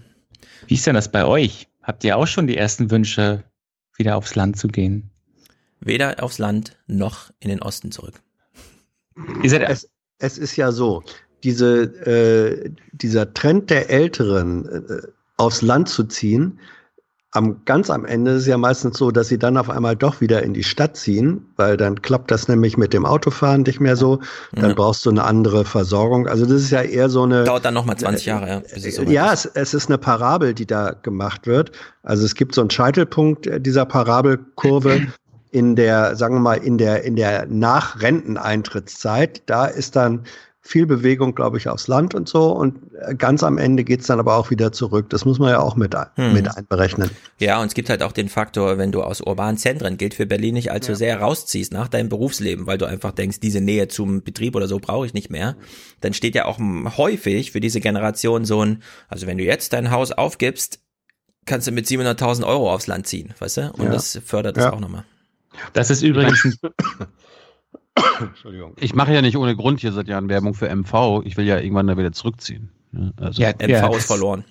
Wie 0.66 0.74
ist 0.74 0.86
denn 0.86 0.94
das 0.94 1.10
bei 1.10 1.24
euch? 1.24 1.68
Habt 1.82 2.04
ihr 2.04 2.16
auch 2.18 2.26
schon 2.26 2.46
die 2.46 2.56
ersten 2.56 2.90
Wünsche, 2.90 3.44
wieder 3.98 4.16
aufs 4.16 4.34
Land 4.34 4.56
zu 4.58 4.68
gehen? 4.68 5.10
Weder 5.80 6.22
aufs 6.22 6.38
Land 6.38 6.76
noch 6.86 7.30
in 7.40 7.50
den 7.50 7.62
Osten 7.62 7.92
zurück. 7.92 8.20
Es, 9.68 9.88
es 10.18 10.38
ist 10.38 10.56
ja 10.56 10.72
so, 10.72 11.02
diese, 11.44 11.82
äh, 12.06 12.70
dieser 12.92 13.32
Trend 13.34 13.70
der 13.70 13.90
Älteren, 13.90 14.66
äh, 14.66 15.02
aufs 15.36 15.62
Land 15.62 15.88
zu 15.88 16.04
ziehen, 16.04 16.58
am, 17.32 17.60
ganz 17.66 17.90
am 17.90 18.06
Ende 18.06 18.30
ist 18.32 18.42
es 18.42 18.46
ja 18.46 18.56
meistens 18.56 18.96
so, 18.96 19.10
dass 19.10 19.28
sie 19.28 19.38
dann 19.38 19.58
auf 19.58 19.68
einmal 19.68 19.94
doch 19.96 20.22
wieder 20.22 20.42
in 20.42 20.54
die 20.54 20.64
Stadt 20.64 20.96
ziehen, 20.96 21.44
weil 21.56 21.76
dann 21.76 22.00
klappt 22.00 22.30
das 22.30 22.48
nämlich 22.48 22.78
mit 22.78 22.94
dem 22.94 23.04
Autofahren 23.04 23.62
nicht 23.62 23.80
mehr 23.80 23.96
so. 23.96 24.20
Dann 24.52 24.70
Ja. 24.70 24.74
brauchst 24.74 25.04
du 25.04 25.10
eine 25.10 25.24
andere 25.24 25.66
Versorgung. 25.66 26.26
Also 26.26 26.46
das 26.46 26.62
ist 26.62 26.70
ja 26.70 26.80
eher 26.80 27.10
so 27.10 27.24
eine. 27.24 27.44
Dauert 27.44 27.66
dann 27.66 27.74
nochmal 27.74 27.96
20 27.98 28.24
Jahre, 28.26 28.48
ja, 28.48 28.60
bis 28.60 28.84
es 28.86 28.96
soweit 28.96 29.10
Ja, 29.10 29.32
ist. 29.32 29.44
es, 29.44 29.52
es 29.54 29.74
ist 29.74 29.88
eine 29.90 29.98
Parabel, 29.98 30.54
die 30.54 30.66
da 30.66 30.92
gemacht 31.02 31.46
wird. 31.46 31.72
Also 32.02 32.24
es 32.24 32.34
gibt 32.34 32.54
so 32.54 32.62
einen 32.62 32.70
Scheitelpunkt 32.70 33.46
äh, 33.46 33.60
dieser 33.60 33.84
Parabelkurve 33.84 35.02
in 35.50 35.76
der, 35.76 36.16
sagen 36.16 36.34
wir 36.36 36.40
mal, 36.40 36.54
in 36.58 36.78
der, 36.78 37.04
in 37.04 37.16
der 37.16 37.46
Nachrenteneintrittszeit. 37.46 39.42
Da 39.46 39.66
ist 39.66 39.96
dann 39.96 40.22
viel 40.68 40.84
Bewegung, 40.84 41.34
glaube 41.34 41.56
ich, 41.56 41.66
aufs 41.66 41.88
Land 41.88 42.14
und 42.14 42.28
so. 42.28 42.52
Und 42.52 42.76
äh, 43.00 43.14
ganz 43.14 43.42
am 43.42 43.56
Ende 43.56 43.84
geht's 43.84 44.06
dann 44.06 44.20
aber 44.20 44.36
auch 44.36 44.50
wieder 44.50 44.70
zurück. 44.70 45.08
Das 45.08 45.24
muss 45.24 45.38
man 45.38 45.48
ja 45.48 45.60
auch 45.60 45.76
mit, 45.76 45.94
hm. 45.94 46.34
mit 46.34 46.54
einberechnen. 46.54 47.10
Ja, 47.38 47.58
und 47.62 47.68
es 47.68 47.74
gibt 47.74 47.88
halt 47.88 48.02
auch 48.02 48.12
den 48.12 48.28
Faktor, 48.28 48.76
wenn 48.76 48.92
du 48.92 49.02
aus 49.02 49.22
urbanen 49.22 49.56
Zentren, 49.56 49.96
gilt 49.96 50.12
für 50.12 50.26
Berlin 50.26 50.52
nicht 50.52 50.70
allzu 50.70 50.92
ja. 50.92 50.96
sehr, 50.96 51.20
rausziehst 51.20 51.72
nach 51.72 51.88
deinem 51.88 52.10
Berufsleben, 52.10 52.66
weil 52.66 52.76
du 52.76 52.84
einfach 52.84 53.12
denkst, 53.12 53.40
diese 53.40 53.62
Nähe 53.62 53.88
zum 53.88 54.22
Betrieb 54.22 54.56
oder 54.56 54.68
so 54.68 54.78
brauche 54.78 55.06
ich 55.06 55.14
nicht 55.14 55.30
mehr, 55.30 55.56
dann 56.02 56.12
steht 56.12 56.34
ja 56.34 56.44
auch 56.44 56.58
häufig 56.98 57.52
für 57.52 57.60
diese 57.60 57.80
Generation 57.80 58.44
so 58.44 58.62
ein, 58.62 58.82
also 59.08 59.26
wenn 59.26 59.38
du 59.38 59.44
jetzt 59.44 59.72
dein 59.72 59.90
Haus 59.90 60.12
aufgibst, 60.12 60.80
kannst 61.46 61.66
du 61.66 61.72
mit 61.72 61.86
700.000 61.86 62.46
Euro 62.46 62.74
aufs 62.74 62.86
Land 62.86 63.06
ziehen, 63.06 63.32
weißt 63.38 63.56
du? 63.56 63.72
Und 63.72 63.86
ja. 63.86 63.92
das 63.92 64.20
fördert 64.22 64.58
das 64.58 64.64
ja. 64.64 64.72
auch 64.74 64.80
nochmal. 64.80 65.04
Das 65.72 65.88
ist 65.88 66.02
übrigens 66.02 66.44
ein 66.44 66.58
Entschuldigung. 68.20 68.74
Ich 68.80 68.94
mache 68.94 69.12
ja 69.12 69.22
nicht 69.22 69.36
ohne 69.36 69.56
Grund 69.56 69.80
hier 69.80 69.92
seit 69.92 70.08
Jahren 70.08 70.28
Werbung 70.28 70.54
für 70.54 70.74
MV. 70.74 71.22
Ich 71.24 71.36
will 71.36 71.46
ja 71.46 71.58
irgendwann 71.58 71.86
da 71.86 71.96
wieder 71.96 72.12
zurückziehen. 72.12 72.70
Also 73.16 73.42
ja, 73.42 73.52
MV 73.52 73.68
ja, 73.68 73.88
ist 73.96 74.06
verloren. 74.06 74.44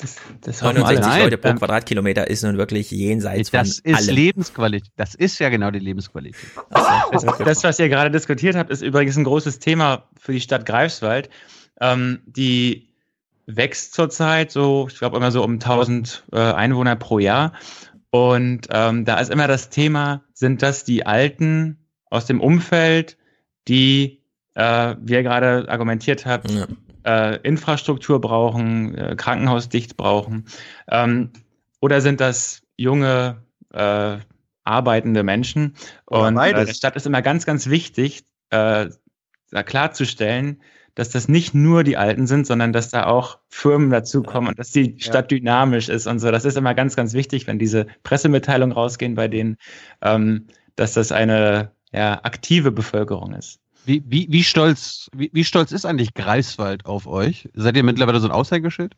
Das, 0.00 0.16
das 0.40 0.62
69 0.62 1.22
Leute 1.22 1.38
pro 1.38 1.52
Quadratkilometer 1.54 2.28
ist 2.28 2.42
nun 2.42 2.56
wirklich 2.56 2.90
jenseits 2.90 3.50
das 3.50 3.80
von 3.80 3.92
Das 3.92 4.00
ist 4.00 4.10
Lebensqualität. 4.10 4.92
Das 4.96 5.14
ist 5.14 5.38
ja 5.38 5.48
genau 5.50 5.70
die 5.70 5.78
Lebensqualität. 5.78 6.50
Also, 6.70 7.26
das, 7.26 7.38
das, 7.38 7.64
was 7.64 7.78
ihr 7.78 7.88
gerade 7.88 8.10
diskutiert 8.10 8.56
habt, 8.56 8.70
ist 8.70 8.82
übrigens 8.82 9.16
ein 9.16 9.24
großes 9.24 9.58
Thema 9.58 10.08
für 10.18 10.32
die 10.32 10.40
Stadt 10.40 10.64
Greifswald. 10.64 11.28
Ähm, 11.80 12.20
die 12.26 12.88
wächst 13.46 13.94
zurzeit 13.94 14.50
so, 14.50 14.86
ich 14.90 14.98
glaube 14.98 15.16
immer 15.16 15.32
so 15.32 15.42
um 15.42 15.54
1000 15.54 16.24
äh, 16.32 16.38
Einwohner 16.38 16.96
pro 16.96 17.18
Jahr. 17.18 17.52
Und 18.10 18.68
ähm, 18.72 19.04
da 19.04 19.18
ist 19.18 19.30
immer 19.30 19.48
das 19.48 19.70
Thema, 19.70 20.22
sind 20.32 20.62
das 20.62 20.84
die 20.84 21.06
alten 21.06 21.79
aus 22.10 22.26
dem 22.26 22.40
Umfeld, 22.40 23.16
die, 23.68 24.20
äh, 24.54 24.96
wie 25.00 25.14
ihr 25.14 25.22
gerade 25.22 25.66
argumentiert 25.68 26.26
habt, 26.26 26.50
ja. 26.50 26.66
äh, 27.04 27.40
Infrastruktur 27.42 28.20
brauchen, 28.20 28.94
äh, 28.96 29.16
Krankenhausdicht 29.16 29.96
brauchen? 29.96 30.46
Ähm, 30.88 31.30
oder 31.80 32.00
sind 32.00 32.20
das 32.20 32.62
junge, 32.76 33.42
äh, 33.72 34.18
arbeitende 34.64 35.22
Menschen? 35.22 35.74
Und 36.06 36.36
äh, 36.36 36.52
der 36.52 36.74
Stadt 36.74 36.96
ist 36.96 37.06
immer 37.06 37.22
ganz, 37.22 37.46
ganz 37.46 37.68
wichtig, 37.68 38.24
äh, 38.50 38.88
klarzustellen, 39.64 40.60
dass 40.94 41.10
das 41.10 41.28
nicht 41.28 41.54
nur 41.54 41.84
die 41.84 41.96
Alten 41.96 42.26
sind, 42.26 42.46
sondern 42.46 42.72
dass 42.72 42.90
da 42.90 43.06
auch 43.06 43.38
Firmen 43.48 43.90
dazukommen 43.90 44.50
und 44.50 44.58
dass 44.58 44.70
die 44.70 44.96
Stadt 44.98 45.30
ja. 45.30 45.38
dynamisch 45.38 45.88
ist 45.88 46.06
und 46.06 46.18
so. 46.18 46.30
Das 46.30 46.44
ist 46.44 46.56
immer 46.56 46.74
ganz, 46.74 46.96
ganz 46.96 47.14
wichtig, 47.14 47.46
wenn 47.46 47.58
diese 47.58 47.86
Pressemitteilungen 48.02 48.72
rausgehen 48.72 49.14
bei 49.14 49.28
denen, 49.28 49.56
ähm, 50.02 50.46
dass 50.76 50.94
das 50.94 51.12
eine 51.12 51.72
ja, 51.92 52.20
aktive 52.22 52.70
Bevölkerung 52.70 53.32
ist. 53.34 53.60
Wie, 53.84 54.02
wie, 54.06 54.26
wie, 54.30 54.44
stolz, 54.44 55.08
wie, 55.14 55.30
wie 55.32 55.44
stolz 55.44 55.72
ist 55.72 55.86
eigentlich 55.86 56.14
Greifswald 56.14 56.86
auf 56.86 57.06
euch? 57.06 57.48
Seid 57.54 57.76
ihr 57.76 57.82
mittlerweile 57.82 58.20
so 58.20 58.28
ein 58.28 58.32
Aushängeschild? 58.32 58.94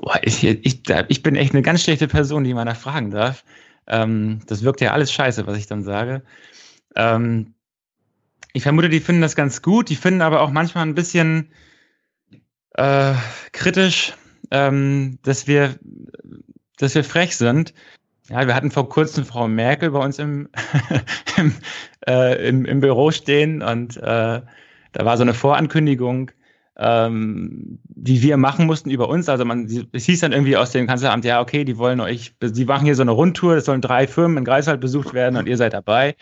Boah, 0.00 0.20
ich, 0.22 0.44
ich, 0.44 0.82
ich 1.08 1.22
bin 1.22 1.36
echt 1.36 1.52
eine 1.52 1.62
ganz 1.62 1.82
schlechte 1.82 2.08
Person, 2.08 2.44
die 2.44 2.54
man 2.54 2.66
da 2.66 2.74
fragen 2.74 3.10
darf. 3.10 3.44
Ähm, 3.86 4.40
das 4.46 4.62
wirkt 4.62 4.80
ja 4.80 4.92
alles 4.92 5.12
scheiße, 5.12 5.46
was 5.46 5.58
ich 5.58 5.66
dann 5.66 5.82
sage. 5.82 6.22
Ähm, 6.94 7.54
ich 8.52 8.62
vermute, 8.62 8.88
die 8.88 9.00
finden 9.00 9.22
das 9.22 9.34
ganz 9.34 9.62
gut. 9.62 9.88
Die 9.88 9.96
finden 9.96 10.22
aber 10.22 10.40
auch 10.40 10.50
manchmal 10.50 10.86
ein 10.86 10.94
bisschen 10.94 11.50
äh, 12.74 13.14
kritisch, 13.52 14.14
ähm, 14.50 15.18
dass 15.22 15.46
wir, 15.46 15.78
dass 16.76 16.94
wir 16.94 17.04
frech 17.04 17.36
sind. 17.36 17.74
Ja, 18.30 18.46
wir 18.46 18.54
hatten 18.54 18.70
vor 18.70 18.88
kurzem 18.88 19.26
Frau 19.26 19.48
Merkel 19.48 19.90
bei 19.90 19.98
uns 20.02 20.18
im, 20.18 20.48
im, 21.36 21.54
äh, 22.06 22.48
im, 22.48 22.64
im, 22.64 22.80
Büro 22.80 23.10
stehen 23.10 23.62
und 23.62 23.98
äh, 23.98 24.40
da 24.92 25.04
war 25.04 25.16
so 25.18 25.22
eine 25.22 25.34
Vorankündigung, 25.34 26.30
ähm, 26.78 27.78
die 27.84 28.22
wir 28.22 28.38
machen 28.38 28.64
mussten 28.64 28.90
über 28.90 29.10
uns. 29.10 29.28
Also 29.28 29.44
man, 29.44 29.68
es 29.92 30.06
hieß 30.06 30.20
dann 30.20 30.32
irgendwie 30.32 30.56
aus 30.56 30.70
dem 30.70 30.86
Kanzleramt, 30.86 31.26
ja, 31.26 31.40
okay, 31.40 31.64
die 31.64 31.76
wollen 31.76 32.00
euch, 32.00 32.34
die 32.40 32.64
machen 32.64 32.86
hier 32.86 32.94
so 32.94 33.02
eine 33.02 33.10
Rundtour, 33.10 33.56
es 33.56 33.66
sollen 33.66 33.82
drei 33.82 34.06
Firmen 34.06 34.38
in 34.38 34.44
Greifswald 34.44 34.80
besucht 34.80 35.12
werden 35.12 35.36
und 35.36 35.46
ihr 35.46 35.58
seid 35.58 35.74
dabei. 35.74 36.16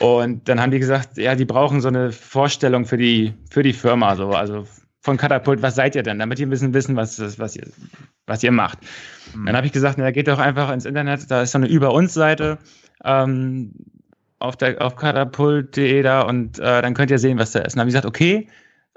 Und 0.00 0.48
dann 0.48 0.60
haben 0.60 0.72
die 0.72 0.78
gesagt, 0.80 1.16
ja, 1.16 1.34
die 1.34 1.44
brauchen 1.46 1.80
so 1.80 1.88
eine 1.88 2.12
Vorstellung 2.12 2.84
für 2.84 2.98
die, 2.98 3.32
für 3.50 3.62
die 3.62 3.72
Firma, 3.72 4.16
so, 4.16 4.30
also 4.30 4.66
von 5.04 5.18
Katapult, 5.18 5.60
was 5.60 5.74
seid 5.74 5.94
ihr 5.94 6.02
denn, 6.02 6.18
damit 6.18 6.38
ihr 6.38 6.46
ein 6.46 6.50
bisschen 6.50 6.72
wissen, 6.72 6.96
was, 6.96 7.20
was, 7.38 7.54
ihr, 7.54 7.66
was 8.26 8.42
ihr 8.42 8.52
macht. 8.52 8.78
Mhm. 9.34 9.44
Dann 9.44 9.56
habe 9.56 9.66
ich 9.66 9.72
gesagt, 9.72 9.98
na, 9.98 10.10
geht 10.10 10.28
doch 10.28 10.38
einfach 10.38 10.72
ins 10.72 10.86
Internet, 10.86 11.30
da 11.30 11.42
ist 11.42 11.52
so 11.52 11.58
eine 11.58 11.68
Über 11.68 11.92
uns 11.92 12.14
Seite 12.14 12.56
ähm, 13.04 13.72
auf, 14.38 14.56
der, 14.56 14.80
auf 14.80 14.96
katapult.de 14.96 16.02
da 16.02 16.22
und 16.22 16.58
äh, 16.58 16.80
dann 16.80 16.94
könnt 16.94 17.10
ihr 17.10 17.18
sehen, 17.18 17.38
was 17.38 17.52
da 17.52 17.60
ist. 17.60 17.74
Und 17.74 17.76
dann 17.76 17.80
habe 17.80 17.90
ich 17.90 17.94
gesagt, 17.94 18.06
okay, 18.06 18.48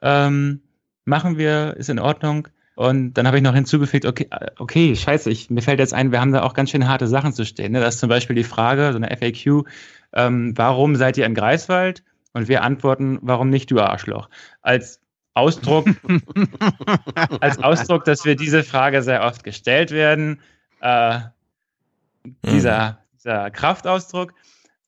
ähm, 0.01 0.61
machen 1.03 1.37
wir, 1.37 1.75
ist 1.75 1.89
in 1.89 1.99
Ordnung. 1.99 2.47
Und 2.75 3.15
dann 3.15 3.27
habe 3.27 3.37
ich 3.37 3.43
noch 3.43 3.55
hinzugefügt, 3.55 4.05
okay, 4.05 4.27
äh, 4.31 4.51
okay, 4.59 4.95
scheiße, 4.95 5.29
ich, 5.29 5.49
mir 5.49 5.61
fällt 5.61 5.79
jetzt 5.79 5.93
ein, 5.93 6.13
wir 6.13 6.21
haben 6.21 6.31
da 6.31 6.43
auch 6.43 6.53
ganz 6.53 6.69
schön 6.69 6.87
harte 6.87 7.07
Sachen 7.07 7.33
zu 7.33 7.43
stehen. 7.43 7.73
Ne? 7.73 7.81
Das 7.81 7.95
ist 7.95 7.99
zum 7.99 8.07
Beispiel 8.07 8.35
die 8.37 8.45
Frage, 8.45 8.93
so 8.93 8.97
eine 8.97 9.09
FAQ, 9.09 9.67
ähm, 10.13 10.53
warum 10.55 10.95
seid 10.95 11.17
ihr 11.17 11.25
in 11.25 11.35
Greifswald? 11.35 12.05
Und 12.31 12.47
wir 12.47 12.63
antworten, 12.63 13.19
warum 13.21 13.49
nicht, 13.49 13.71
du 13.71 13.81
Arschloch? 13.81 14.29
Als 14.61 15.01
Ausdruck, 15.37 15.87
als 17.39 17.59
Ausdruck, 17.59 18.05
dass 18.05 18.25
wir 18.25 18.35
diese 18.35 18.63
Frage 18.63 19.01
sehr 19.03 19.23
oft 19.23 19.43
gestellt 19.43 19.91
werden. 19.91 20.39
Äh, 20.81 21.19
dieser, 22.43 22.91
mhm. 22.91 22.95
dieser 23.15 23.51
Kraftausdruck. 23.51 24.33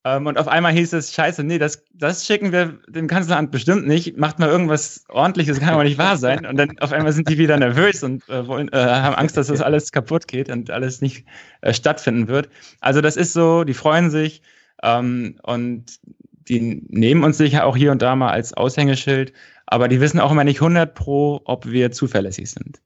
Ähm, 0.06 0.28
und 0.28 0.38
auf 0.38 0.48
einmal 0.48 0.72
hieß 0.72 0.94
es, 0.94 1.14
scheiße, 1.14 1.44
nee, 1.44 1.58
das, 1.58 1.84
das 1.94 2.26
schicken 2.26 2.52
wir 2.52 2.80
dem 2.88 3.08
Kanzleramt 3.08 3.52
bestimmt 3.52 3.86
nicht. 3.86 4.18
Macht 4.18 4.40
mal 4.40 4.50
irgendwas 4.50 5.04
ordentliches, 5.10 5.60
kann 5.60 5.74
aber 5.74 5.84
nicht 5.84 5.98
wahr 5.98 6.18
sein. 6.18 6.46
Und 6.46 6.58
dann 6.58 6.80
auf 6.80 6.94
einmal 6.94 7.12
sind 7.12 7.30
die 7.30 7.38
wieder 7.38 7.58
nervös 7.58 8.04
und 8.04 8.28
äh, 8.30 8.48
wollen, 8.48 8.72
äh, 8.72 8.78
haben 8.78 9.16
Angst, 9.16 9.36
dass 9.36 9.48
das 9.48 9.62
alles 9.62 9.92
kaputt 9.92 10.28
geht 10.28 10.50
und 10.50 10.72
alles 10.72 11.02
nicht 11.02 11.26
äh, 11.62 11.74
stattfinden 11.74 12.28
wird. 12.28 12.50
Also 12.80 13.02
das 13.02 13.18
ist 13.18 13.34
so, 13.34 13.66
die 13.66 13.74
freuen 13.74 14.10
sich 14.10 14.42
ähm, 14.84 15.38
und 15.44 16.00
die 16.48 16.82
nehmen 16.88 17.24
uns 17.24 17.38
sicher 17.38 17.66
auch 17.66 17.78
hier 17.78 17.92
und 17.92 18.02
da 18.02 18.16
mal 18.16 18.32
als 18.32 18.54
Aushängeschild, 18.54 19.34
aber 19.72 19.88
die 19.88 20.02
wissen 20.02 20.20
auch 20.20 20.32
immer 20.32 20.44
nicht 20.44 20.62
100 20.62 20.96
pro, 20.96 21.42
ob 21.46 21.68
wir 21.68 21.92
zuverlässig 21.92 22.50
sind. 22.50 22.82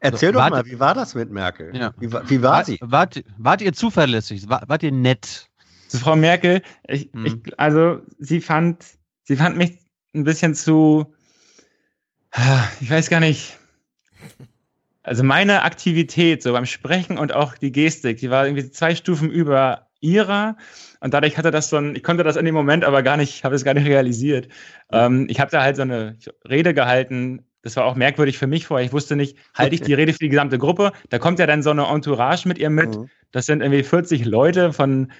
Erzähl 0.00 0.32
so, 0.32 0.40
doch 0.40 0.48
mal, 0.48 0.64
wie 0.64 0.80
war 0.80 0.94
das 0.94 1.14
mit 1.14 1.30
Merkel? 1.30 1.76
Ja. 1.76 1.92
Wie, 1.98 2.10
wie, 2.10 2.42
war, 2.42 2.64
sie? 2.64 2.78
Wart, 2.80 3.22
wart 3.36 3.60
ihr 3.60 3.72
zuverlässig? 3.72 4.48
Wart, 4.48 4.68
wart 4.68 4.82
ihr 4.82 4.92
nett? 4.92 5.48
Zu 5.88 5.98
Frau 5.98 6.16
Merkel, 6.16 6.62
ich, 6.88 7.10
hm. 7.12 7.26
ich, 7.26 7.58
also 7.60 8.00
sie 8.18 8.40
fand, 8.40 8.82
sie 9.24 9.36
fand 9.36 9.58
mich 9.58 9.78
ein 10.14 10.24
bisschen 10.24 10.54
zu, 10.54 11.14
ich 12.80 12.90
weiß 12.90 13.10
gar 13.10 13.20
nicht, 13.20 13.58
also 15.02 15.22
meine 15.22 15.62
Aktivität 15.62 16.42
so 16.42 16.52
beim 16.52 16.64
Sprechen 16.64 17.18
und 17.18 17.34
auch 17.34 17.58
die 17.58 17.72
Gestik, 17.72 18.18
die 18.18 18.30
war 18.30 18.46
irgendwie 18.46 18.70
zwei 18.70 18.94
Stufen 18.94 19.30
über 19.30 19.88
ihrer 20.02 20.56
und 21.00 21.14
dadurch 21.14 21.38
hatte 21.38 21.50
das 21.50 21.70
so 21.70 21.76
ein, 21.76 21.96
ich 21.96 22.02
konnte 22.02 22.22
das 22.22 22.36
in 22.36 22.44
dem 22.44 22.54
Moment 22.54 22.84
aber 22.84 23.02
gar 23.02 23.16
nicht, 23.16 23.44
habe 23.44 23.54
es 23.54 23.64
gar 23.64 23.74
nicht 23.74 23.86
realisiert. 23.86 24.48
Ähm, 24.90 25.26
ich 25.30 25.40
habe 25.40 25.50
da 25.50 25.62
halt 25.62 25.76
so 25.76 25.82
eine 25.82 26.16
Rede 26.48 26.74
gehalten, 26.74 27.46
das 27.62 27.76
war 27.76 27.84
auch 27.84 27.94
merkwürdig 27.94 28.38
für 28.38 28.46
mich 28.46 28.66
vorher. 28.66 28.84
Ich 28.84 28.92
wusste 28.92 29.16
nicht, 29.16 29.36
halte 29.54 29.74
ich 29.74 29.80
die 29.80 29.94
Rede 29.98 30.12
für 30.12 30.18
die 30.18 30.28
gesamte 30.28 30.58
Gruppe? 30.58 30.92
Da 31.08 31.18
kommt 31.18 31.38
ja 31.38 31.46
dann 31.46 31.62
so 31.62 31.70
eine 31.70 31.86
Entourage 31.86 32.46
mit 32.46 32.58
ihr 32.58 32.70
mit. 32.70 32.96
Mhm. 32.96 33.08
Das 33.30 33.46
sind 33.46 33.62
irgendwie 33.62 33.82
40 33.82 34.24
Leute 34.24 34.72
von 34.72 35.12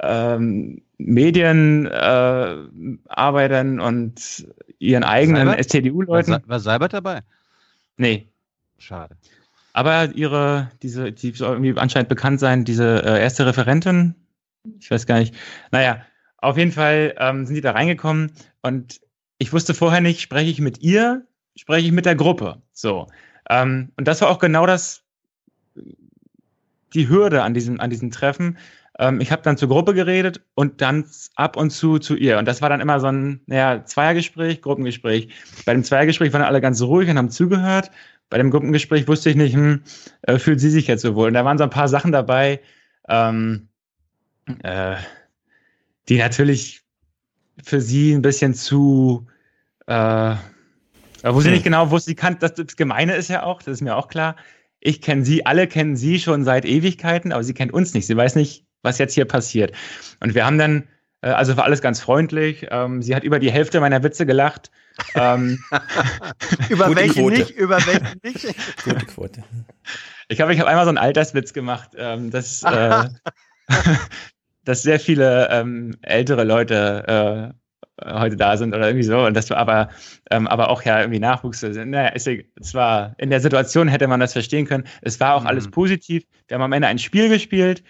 ähm, 0.00 0.82
Medienarbeitern 0.98 3.78
äh, 3.78 3.82
und 3.82 4.46
ihren 4.78 5.04
eigenen 5.04 5.48
STDU-Leuten. 5.48 6.32
War, 6.32 6.42
war 6.46 6.60
Seibert 6.60 6.94
dabei? 6.94 7.20
Nee. 7.96 8.28
Schade. 8.78 9.16
Aber 9.74 10.10
ihre, 10.14 10.70
diese, 10.82 11.12
die 11.12 11.30
soll 11.32 11.52
irgendwie 11.52 11.78
anscheinend 11.78 12.08
bekannt 12.08 12.40
sein, 12.40 12.64
diese 12.64 13.04
äh, 13.04 13.22
erste 13.22 13.46
Referentin, 13.46 14.14
ich 14.78 14.90
weiß 14.90 15.06
gar 15.06 15.18
nicht. 15.18 15.34
Naja, 15.70 16.04
auf 16.38 16.56
jeden 16.56 16.72
Fall 16.72 17.14
ähm, 17.18 17.46
sind 17.46 17.54
die 17.54 17.60
da 17.60 17.72
reingekommen 17.72 18.32
und 18.62 19.00
ich 19.38 19.52
wusste 19.52 19.74
vorher 19.74 20.00
nicht, 20.00 20.20
spreche 20.20 20.50
ich 20.50 20.60
mit 20.60 20.82
ihr, 20.82 21.26
spreche 21.56 21.86
ich 21.86 21.92
mit 21.92 22.06
der 22.06 22.14
Gruppe. 22.14 22.62
So. 22.72 23.08
Ähm, 23.50 23.92
und 23.96 24.06
das 24.06 24.20
war 24.20 24.30
auch 24.30 24.38
genau 24.38 24.66
das, 24.66 25.02
die 26.94 27.08
Hürde 27.08 27.42
an 27.42 27.54
diesem, 27.54 27.80
an 27.80 27.90
diesem 27.90 28.10
Treffen. 28.10 28.58
Ähm, 28.98 29.20
ich 29.20 29.32
habe 29.32 29.42
dann 29.42 29.56
zur 29.56 29.68
Gruppe 29.68 29.94
geredet 29.94 30.42
und 30.54 30.80
dann 30.80 31.04
ab 31.34 31.56
und 31.56 31.70
zu 31.70 31.98
zu 31.98 32.14
ihr. 32.14 32.38
Und 32.38 32.46
das 32.46 32.62
war 32.62 32.68
dann 32.68 32.80
immer 32.80 33.00
so 33.00 33.06
ein 33.06 33.40
naja, 33.46 33.84
Zweiergespräch, 33.84 34.62
Gruppengespräch. 34.62 35.28
Bei 35.64 35.72
dem 35.72 35.84
Zweiergespräch 35.84 36.32
waren 36.32 36.42
alle 36.42 36.60
ganz 36.60 36.80
ruhig 36.82 37.08
und 37.08 37.18
haben 37.18 37.30
zugehört. 37.30 37.90
Bei 38.30 38.38
dem 38.38 38.50
Gruppengespräch 38.50 39.08
wusste 39.08 39.30
ich 39.30 39.36
nicht, 39.36 39.54
hm, 39.54 39.82
äh, 40.22 40.38
fühlt 40.38 40.60
sie 40.60 40.70
sich 40.70 40.86
jetzt 40.86 41.02
so 41.02 41.14
wohl. 41.14 41.28
Und 41.28 41.34
da 41.34 41.44
waren 41.44 41.58
so 41.58 41.64
ein 41.64 41.70
paar 41.70 41.88
Sachen 41.88 42.12
dabei, 42.12 42.60
ähm, 43.08 43.68
äh, 44.62 44.96
die 46.08 46.18
natürlich 46.18 46.82
für 47.62 47.80
sie 47.80 48.12
ein 48.12 48.22
bisschen 48.22 48.54
zu, 48.54 49.26
äh, 49.86 50.36
wo 51.22 51.40
sie 51.40 51.48
hm. 51.48 51.54
nicht 51.54 51.64
genau 51.64 51.90
wusste, 51.90 52.10
sie 52.10 52.14
kann, 52.16 52.38
das, 52.38 52.54
das 52.54 52.76
Gemeine 52.76 53.14
ist 53.14 53.28
ja 53.28 53.42
auch, 53.44 53.62
das 53.62 53.74
ist 53.74 53.80
mir 53.82 53.96
auch 53.96 54.08
klar. 54.08 54.36
Ich 54.80 55.00
kenne 55.00 55.24
sie, 55.24 55.46
alle 55.46 55.68
kennen 55.68 55.96
sie 55.96 56.18
schon 56.18 56.44
seit 56.44 56.64
Ewigkeiten, 56.64 57.32
aber 57.32 57.44
sie 57.44 57.54
kennt 57.54 57.72
uns 57.72 57.94
nicht. 57.94 58.06
Sie 58.06 58.16
weiß 58.16 58.34
nicht, 58.34 58.66
was 58.82 58.98
jetzt 58.98 59.14
hier 59.14 59.26
passiert. 59.26 59.72
Und 60.20 60.34
wir 60.34 60.44
haben 60.44 60.58
dann 60.58 60.88
Äh, 61.22 61.30
also 61.30 61.56
war 61.56 61.64
alles 61.64 61.80
ganz 61.80 62.00
freundlich. 62.00 62.66
Ähm, 62.70 63.00
sie 63.00 63.14
hat 63.14 63.24
über 63.24 63.38
die 63.38 63.50
Hälfte 63.50 63.80
meiner 63.80 64.02
Witze 64.02 64.26
gelacht. 64.26 64.70
Ähm, 65.14 65.58
über 66.68 66.94
welche 66.94 67.22
nicht? 67.22 67.50
Über 67.50 67.78
welche 67.86 68.18
nicht? 68.22 68.84
Gute 68.84 69.06
Quote. 69.06 69.42
Ich 70.28 70.36
glaube, 70.36 70.52
ich 70.52 70.60
habe 70.60 70.68
einmal 70.68 70.84
so 70.84 70.90
einen 70.90 70.98
Alterswitz 70.98 71.52
gemacht, 71.52 71.90
ähm, 71.96 72.30
dass, 72.30 72.62
äh, 72.62 73.08
dass 74.64 74.82
sehr 74.82 75.00
viele 75.00 75.48
ähm, 75.50 75.96
ältere 76.02 76.44
Leute 76.44 77.52
äh, 77.52 77.62
heute 78.04 78.36
da 78.36 78.56
sind 78.56 78.74
oder 78.74 78.86
irgendwie 78.86 79.04
so 79.04 79.24
und 79.24 79.34
das 79.34 79.50
war 79.50 79.58
aber 79.58 79.88
ähm, 80.30 80.48
aber 80.48 80.70
auch 80.70 80.82
ja 80.82 81.00
irgendwie 81.00 81.20
Nachwuchs 81.20 81.60
sind. 81.60 81.90
Naja, 81.90 82.10
es, 82.14 82.26
es 82.26 82.74
war 82.74 83.14
in 83.18 83.30
der 83.30 83.40
Situation 83.40 83.88
hätte 83.88 84.08
man 84.08 84.20
das 84.20 84.32
verstehen 84.32 84.66
können. 84.66 84.84
Es 85.02 85.20
war 85.20 85.34
auch 85.34 85.42
mhm. 85.42 85.48
alles 85.48 85.70
positiv. 85.70 86.24
Wir 86.48 86.56
haben 86.56 86.62
am 86.62 86.72
Ende 86.72 86.88
ein 86.88 86.98
Spiel 86.98 87.28
gespielt. 87.28 87.82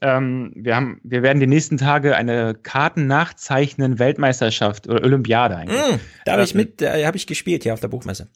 Ähm, 0.00 0.52
wir 0.56 0.74
haben 0.74 1.00
wir 1.04 1.22
werden 1.22 1.38
die 1.38 1.46
nächsten 1.46 1.76
Tage 1.76 2.16
eine 2.16 2.54
Karten 2.54 3.06
nachzeichnen 3.06 3.98
Weltmeisterschaft 3.98 4.88
oder 4.88 5.02
Olympiade 5.04 5.56
eigentlich. 5.56 5.78
Mm, 5.78 6.00
da 6.24 6.32
habe 6.32 6.42
ich 6.42 6.54
mit 6.54 6.82
äh, 6.82 7.04
habe 7.06 7.16
ich 7.16 7.26
gespielt 7.26 7.62
hier 7.62 7.74
auf 7.74 7.80
der 7.80 7.88
Buchmesse. 7.88 8.28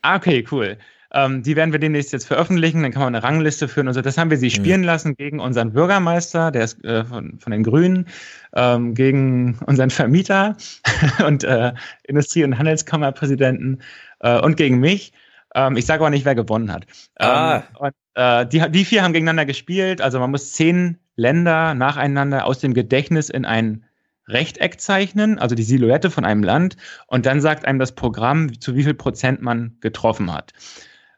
Ah, 0.00 0.16
okay, 0.16 0.44
cool. 0.50 0.78
Ähm, 1.14 1.42
die 1.42 1.56
werden 1.56 1.72
wir 1.72 1.78
demnächst 1.78 2.12
jetzt 2.12 2.26
veröffentlichen, 2.26 2.82
dann 2.82 2.92
kann 2.92 3.02
man 3.02 3.14
eine 3.14 3.22
Rangliste 3.22 3.68
führen 3.68 3.88
und 3.88 3.94
so. 3.94 4.00
Das 4.00 4.16
haben 4.16 4.30
wir 4.30 4.38
sie 4.38 4.46
mhm. 4.46 4.50
spielen 4.50 4.82
lassen 4.82 5.14
gegen 5.14 5.40
unseren 5.40 5.72
Bürgermeister, 5.72 6.50
der 6.50 6.64
ist 6.64 6.82
äh, 6.84 7.04
von, 7.04 7.38
von 7.38 7.52
den 7.52 7.62
Grünen, 7.62 8.08
ähm, 8.54 8.94
gegen 8.94 9.58
unseren 9.66 9.90
Vermieter 9.90 10.56
und 11.26 11.44
äh, 11.44 11.72
Industrie- 12.04 12.44
und 12.44 12.58
Handelskammerpräsidenten 12.58 13.82
äh, 14.20 14.40
und 14.40 14.56
gegen 14.56 14.78
mich. 14.78 15.12
Ähm, 15.54 15.76
ich 15.76 15.84
sage 15.84 16.00
aber 16.00 16.10
nicht, 16.10 16.24
wer 16.24 16.34
gewonnen 16.34 16.72
hat. 16.72 16.86
Ah. 17.16 17.56
Ähm, 17.56 17.62
und, 17.78 17.92
äh, 18.14 18.46
die, 18.46 18.70
die 18.70 18.84
vier 18.84 19.02
haben 19.02 19.12
gegeneinander 19.12 19.44
gespielt. 19.44 20.00
Also 20.00 20.18
man 20.18 20.30
muss 20.30 20.52
zehn 20.52 20.98
Länder 21.16 21.74
nacheinander 21.74 22.46
aus 22.46 22.58
dem 22.58 22.72
Gedächtnis 22.72 23.28
in 23.28 23.44
ein 23.44 23.84
Rechteck 24.28 24.80
zeichnen, 24.80 25.38
also 25.38 25.54
die 25.54 25.62
Silhouette 25.62 26.10
von 26.10 26.24
einem 26.24 26.42
Land, 26.42 26.76
und 27.06 27.26
dann 27.26 27.40
sagt 27.40 27.66
einem 27.66 27.78
das 27.78 27.92
Programm, 27.92 28.60
zu 28.60 28.76
wie 28.76 28.84
viel 28.84 28.94
Prozent 28.94 29.42
man 29.42 29.76
getroffen 29.80 30.32
hat. 30.32 30.52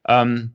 Ähm, 0.08 0.54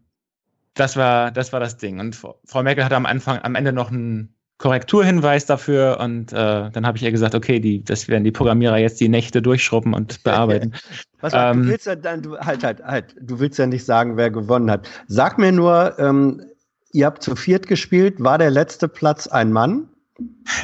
das 0.73 0.95
war, 0.95 1.31
das 1.31 1.51
war 1.51 1.59
das 1.59 1.77
Ding. 1.77 1.99
Und 1.99 2.15
Frau 2.15 2.63
Merkel 2.63 2.83
hatte 2.83 2.95
am 2.95 3.05
Anfang, 3.05 3.39
am 3.39 3.55
Ende 3.55 3.73
noch 3.73 3.91
einen 3.91 4.33
Korrekturhinweis 4.59 5.45
dafür 5.45 5.99
und 6.01 6.33
äh, 6.33 6.69
dann 6.69 6.85
habe 6.85 6.97
ich 6.97 7.03
ihr 7.03 7.11
gesagt, 7.11 7.33
okay, 7.33 7.61
die, 7.61 7.81
das 7.81 8.09
werden 8.09 8.25
die 8.25 8.31
Programmierer 8.31 8.77
jetzt 8.77 8.99
die 8.99 9.07
Nächte 9.07 9.41
durchschrubben 9.41 9.93
und 9.93 10.21
bearbeiten. 10.23 10.73
Was 11.21 11.33
ähm, 11.33 11.63
du 11.63 11.69
willst 11.69 11.85
ja 11.85 11.95
dann, 11.95 12.21
du, 12.21 12.37
halt, 12.37 12.63
halt, 12.63 12.83
halt, 12.83 13.15
du 13.21 13.39
willst 13.39 13.57
ja 13.57 13.65
nicht 13.67 13.85
sagen, 13.85 14.17
wer 14.17 14.29
gewonnen 14.29 14.69
hat. 14.69 14.89
Sag 15.07 15.37
mir 15.37 15.53
nur, 15.53 15.97
ähm, 15.97 16.43
ihr 16.91 17.05
habt 17.05 17.23
zu 17.23 17.37
viert 17.37 17.67
gespielt, 17.67 18.21
war 18.21 18.37
der 18.37 18.51
letzte 18.51 18.89
Platz 18.89 19.27
ein 19.27 19.53
Mann? 19.53 19.87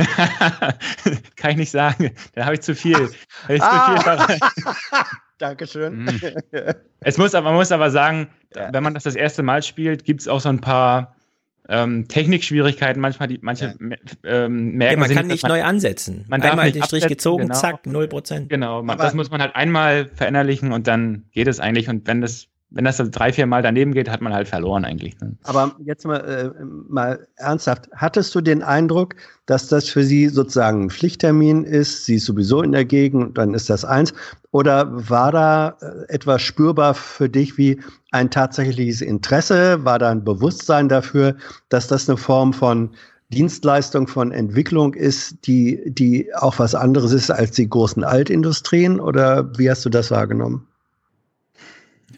Kann 1.37 1.51
ich 1.51 1.57
nicht 1.57 1.71
sagen. 1.71 2.11
Da 2.33 2.43
habe 2.43 2.55
ich 2.55 2.61
zu 2.61 2.75
viel. 2.75 2.97
Ich 3.47 3.61
ah. 3.61 3.95
zu 3.95 4.01
viel 4.03 5.05
Dankeschön. 5.37 6.05
Mhm. 6.05 6.21
Es 7.07 7.19
muss 7.19 7.35
aber, 7.35 7.49
man 7.49 7.55
muss 7.55 7.71
aber 7.71 7.91
sagen, 7.91 8.29
ja. 8.55 8.73
wenn 8.73 8.81
man 8.81 8.95
das 8.95 9.03
das 9.03 9.15
erste 9.15 9.43
Mal 9.43 9.61
spielt, 9.61 10.05
gibt 10.05 10.21
es 10.21 10.27
auch 10.27 10.39
so 10.39 10.49
ein 10.49 10.59
paar 10.59 11.15
ähm, 11.69 12.07
Technikschwierigkeiten. 12.07 12.99
Manchmal 12.99 13.27
die, 13.27 13.37
manche 13.43 13.75
ja. 13.79 13.97
ähm, 14.23 14.71
merken 14.71 15.01
ja, 15.01 15.07
man 15.07 15.15
kann 15.15 15.27
nicht 15.27 15.43
man, 15.43 15.51
neu 15.51 15.63
ansetzen. 15.63 16.25
Man 16.27 16.41
einmal 16.41 16.65
darf 16.65 16.73
den 16.73 16.83
Strich 16.83 17.07
gezogen, 17.07 17.43
genau. 17.43 17.53
zack, 17.53 17.85
null 17.85 18.07
Prozent. 18.07 18.49
Genau, 18.49 18.81
man, 18.81 18.97
das 18.97 19.13
muss 19.13 19.29
man 19.29 19.39
halt 19.39 19.55
einmal 19.55 20.07
verinnerlichen 20.07 20.71
und 20.71 20.87
dann 20.87 21.25
geht 21.31 21.47
es 21.47 21.59
eigentlich. 21.59 21.89
Und 21.89 22.07
wenn 22.07 22.21
das 22.21 22.47
wenn 22.71 22.83
das 22.83 22.97
drei, 22.97 23.31
vier 23.31 23.45
Mal 23.45 23.61
daneben 23.61 23.93
geht, 23.93 24.09
hat 24.09 24.21
man 24.21 24.33
halt 24.33 24.47
verloren 24.47 24.85
eigentlich. 24.85 25.19
Ne? 25.21 25.37
Aber 25.43 25.75
jetzt 25.79 26.05
mal, 26.05 26.17
äh, 26.17 26.63
mal 26.89 27.25
ernsthaft, 27.37 27.89
hattest 27.95 28.33
du 28.35 28.41
den 28.41 28.63
Eindruck, 28.63 29.15
dass 29.45 29.67
das 29.67 29.87
für 29.87 30.03
sie 30.03 30.27
sozusagen 30.27 30.83
ein 30.83 30.89
Pflichttermin 30.89 31.63
ist, 31.63 32.05
sie 32.05 32.15
ist 32.15 32.25
sowieso 32.25 32.61
in 32.61 32.71
der 32.71 32.85
Gegend, 32.85 33.37
dann 33.37 33.53
ist 33.53 33.69
das 33.69 33.85
eins, 33.85 34.13
oder 34.51 34.89
war 35.09 35.31
da 35.31 35.77
äh, 35.81 36.13
etwas 36.13 36.41
spürbar 36.41 36.95
für 36.95 37.29
dich 37.29 37.57
wie 37.57 37.79
ein 38.11 38.31
tatsächliches 38.31 39.01
Interesse, 39.01 39.85
war 39.85 39.99
da 39.99 40.09
ein 40.09 40.23
Bewusstsein 40.23 40.89
dafür, 40.89 41.35
dass 41.69 41.87
das 41.87 42.09
eine 42.09 42.17
Form 42.17 42.51
von 42.51 42.89
Dienstleistung 43.29 44.07
von 44.07 44.31
Entwicklung 44.31 44.93
ist, 44.93 45.47
die, 45.47 45.81
die 45.85 46.33
auch 46.35 46.59
was 46.59 46.75
anderes 46.75 47.11
ist 47.11 47.31
als 47.31 47.51
die 47.51 47.69
großen 47.69 48.03
Altindustrien, 48.03 48.99
oder 48.99 49.57
wie 49.57 49.69
hast 49.69 49.85
du 49.85 49.89
das 49.89 50.11
wahrgenommen? 50.11 50.67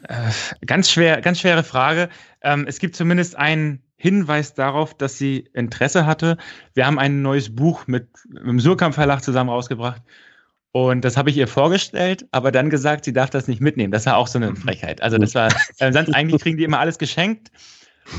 Äh, 0.07 0.65
ganz 0.65 0.89
schwer, 0.89 1.21
ganz 1.21 1.39
schwere 1.39 1.63
Frage. 1.63 2.09
Ähm, 2.41 2.65
es 2.67 2.79
gibt 2.79 2.95
zumindest 2.95 3.35
einen 3.35 3.81
Hinweis 3.97 4.53
darauf, 4.53 4.93
dass 4.93 5.17
sie 5.17 5.49
Interesse 5.53 6.05
hatte. 6.05 6.37
Wir 6.73 6.85
haben 6.85 6.99
ein 6.99 7.21
neues 7.21 7.55
Buch 7.55 7.87
mit, 7.87 8.07
mit 8.29 8.43
dem 8.43 8.59
Surkamp 8.59 8.95
Verlag 8.95 9.23
zusammen 9.23 9.49
rausgebracht. 9.49 10.01
Und 10.71 11.03
das 11.03 11.17
habe 11.17 11.29
ich 11.29 11.37
ihr 11.37 11.47
vorgestellt, 11.47 12.27
aber 12.31 12.51
dann 12.51 12.69
gesagt, 12.69 13.05
sie 13.05 13.13
darf 13.13 13.31
das 13.31 13.47
nicht 13.47 13.61
mitnehmen. 13.61 13.91
Das 13.91 14.05
war 14.05 14.17
auch 14.17 14.27
so 14.27 14.37
eine 14.37 14.55
Frechheit. 14.55 15.01
Also 15.01 15.17
das 15.17 15.33
war, 15.33 15.47
äh, 15.79 15.91
sonst 15.91 16.13
eigentlich 16.13 16.41
kriegen 16.41 16.57
die 16.57 16.63
immer 16.63 16.79
alles 16.79 16.99
geschenkt. 16.99 17.51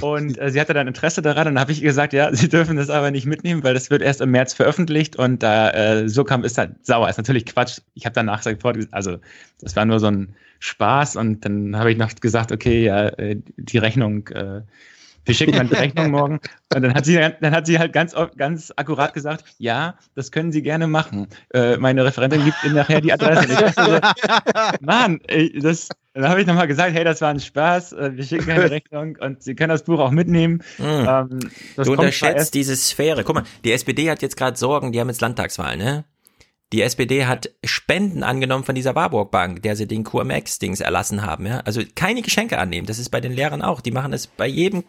Und 0.00 0.38
äh, 0.38 0.50
sie 0.50 0.60
hatte 0.60 0.74
dann 0.74 0.86
Interesse 0.86 1.22
daran 1.22 1.46
und 1.46 1.54
dann 1.54 1.60
habe 1.60 1.72
ich 1.72 1.80
ihr 1.80 1.88
gesagt, 1.88 2.12
ja, 2.12 2.34
sie 2.34 2.48
dürfen 2.48 2.76
das 2.76 2.90
aber 2.90 3.10
nicht 3.10 3.24
mitnehmen, 3.24 3.62
weil 3.62 3.72
das 3.72 3.88
wird 3.88 4.02
erst 4.02 4.20
im 4.20 4.30
März 4.30 4.52
veröffentlicht 4.52 5.16
und 5.16 5.42
da 5.42 5.70
äh, 5.70 6.08
so 6.08 6.24
kam 6.24 6.44
ist 6.44 6.58
halt 6.58 6.84
sauer. 6.84 7.08
Ist 7.08 7.16
natürlich 7.16 7.46
Quatsch. 7.46 7.78
Ich 7.94 8.04
habe 8.04 8.12
danach 8.12 8.44
gesagt, 8.44 8.62
also 8.90 9.18
das 9.60 9.76
war 9.76 9.86
nur 9.86 9.98
so 9.98 10.08
ein 10.08 10.34
Spaß 10.58 11.16
und 11.16 11.44
dann 11.44 11.76
habe 11.76 11.92
ich 11.92 11.98
noch 11.98 12.14
gesagt, 12.14 12.52
okay, 12.52 12.84
ja, 12.84 13.08
äh, 13.08 13.36
die 13.56 13.78
Rechnung 13.78 14.28
äh, 14.28 14.62
wir 15.28 15.34
schicken 15.34 15.52
dann 15.52 15.68
die 15.68 15.74
Rechnung 15.76 16.10
morgen. 16.10 16.40
Und 16.74 16.82
dann 16.82 16.94
hat 16.94 17.04
sie, 17.04 17.14
dann 17.14 17.54
hat 17.54 17.66
sie 17.66 17.78
halt 17.78 17.92
ganz, 17.92 18.14
ganz 18.36 18.72
akkurat 18.74 19.12
gesagt, 19.14 19.44
ja, 19.58 19.94
das 20.14 20.32
können 20.32 20.50
Sie 20.50 20.62
gerne 20.62 20.86
machen. 20.86 21.28
Äh, 21.52 21.76
meine 21.76 22.04
Referentin 22.04 22.44
gibt 22.44 22.56
Ihnen 22.64 22.74
nachher 22.74 23.00
die 23.00 23.12
Adresse. 23.12 23.46
Nicht. 23.46 24.80
Mann, 24.80 25.20
ey, 25.28 25.58
das, 25.60 25.88
dann 26.14 26.28
habe 26.28 26.40
ich 26.40 26.46
nochmal 26.46 26.66
gesagt, 26.66 26.94
hey, 26.94 27.04
das 27.04 27.20
war 27.20 27.28
ein 27.28 27.40
Spaß, 27.40 27.92
äh, 27.92 28.16
wir 28.16 28.24
schicken 28.24 28.50
eine 28.50 28.70
Rechnung 28.70 29.16
und 29.20 29.42
Sie 29.42 29.54
können 29.54 29.68
das 29.68 29.84
Buch 29.84 30.00
auch 30.00 30.10
mitnehmen. 30.10 30.62
Mhm. 30.78 31.06
Ähm, 31.06 31.38
du 31.76 31.92
unterschätzt 31.92 32.54
diese 32.54 32.74
Sphäre. 32.74 33.22
Guck 33.22 33.34
mal, 33.34 33.44
die 33.64 33.72
SPD 33.72 34.10
hat 34.10 34.22
jetzt 34.22 34.36
gerade 34.36 34.56
Sorgen, 34.56 34.92
die 34.92 35.00
haben 35.00 35.08
jetzt 35.08 35.20
Landtagswahl, 35.20 35.76
ne? 35.76 36.04
Die 36.72 36.82
SPD 36.82 37.26
hat 37.26 37.50
Spenden 37.64 38.22
angenommen 38.22 38.64
von 38.64 38.74
dieser 38.74 38.94
Warburg 38.94 39.30
Bank, 39.30 39.62
der 39.62 39.74
sie 39.74 39.86
den 39.86 40.04
QMX-Dings 40.04 40.80
erlassen 40.80 41.24
haben. 41.24 41.46
Ja? 41.46 41.60
Also 41.60 41.82
keine 41.94 42.22
Geschenke 42.22 42.58
annehmen. 42.58 42.86
Das 42.86 42.98
ist 42.98 43.08
bei 43.08 43.20
den 43.20 43.32
Lehrern 43.32 43.62
auch. 43.62 43.80
Die 43.80 43.90
machen 43.90 44.12
das 44.12 44.26
bei 44.26 44.46
jedem 44.46 44.84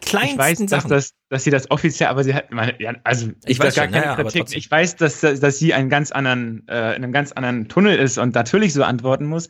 kleinsten 0.00 0.34
ich 0.34 0.38
weiß, 0.38 0.58
Sachen. 0.70 0.90
Dass, 0.90 1.10
das, 1.10 1.14
dass 1.28 1.44
sie 1.44 1.50
das 1.50 1.70
offiziell, 1.70 2.08
aber 2.08 2.24
sie 2.24 2.34
hat, 2.34 2.50
meine, 2.50 2.80
ja, 2.80 2.94
also 3.04 3.28
ich, 3.44 3.52
ich 3.52 3.58
weiß 3.60 3.74
gar 3.74 3.84
schon, 3.84 3.92
keine 3.92 4.06
ja, 4.06 4.16
Kritik. 4.16 4.56
Ich 4.56 4.70
weiß, 4.70 4.96
dass, 4.96 5.20
dass 5.20 5.58
sie 5.58 5.74
einen 5.74 5.90
ganz 5.90 6.12
anderen, 6.12 6.66
äh, 6.68 6.96
in 6.96 7.04
einem 7.04 7.12
ganz 7.12 7.32
anderen 7.32 7.68
Tunnel 7.68 7.98
ist 7.98 8.18
und 8.18 8.34
natürlich 8.34 8.72
so 8.72 8.82
antworten 8.82 9.26
muss. 9.26 9.48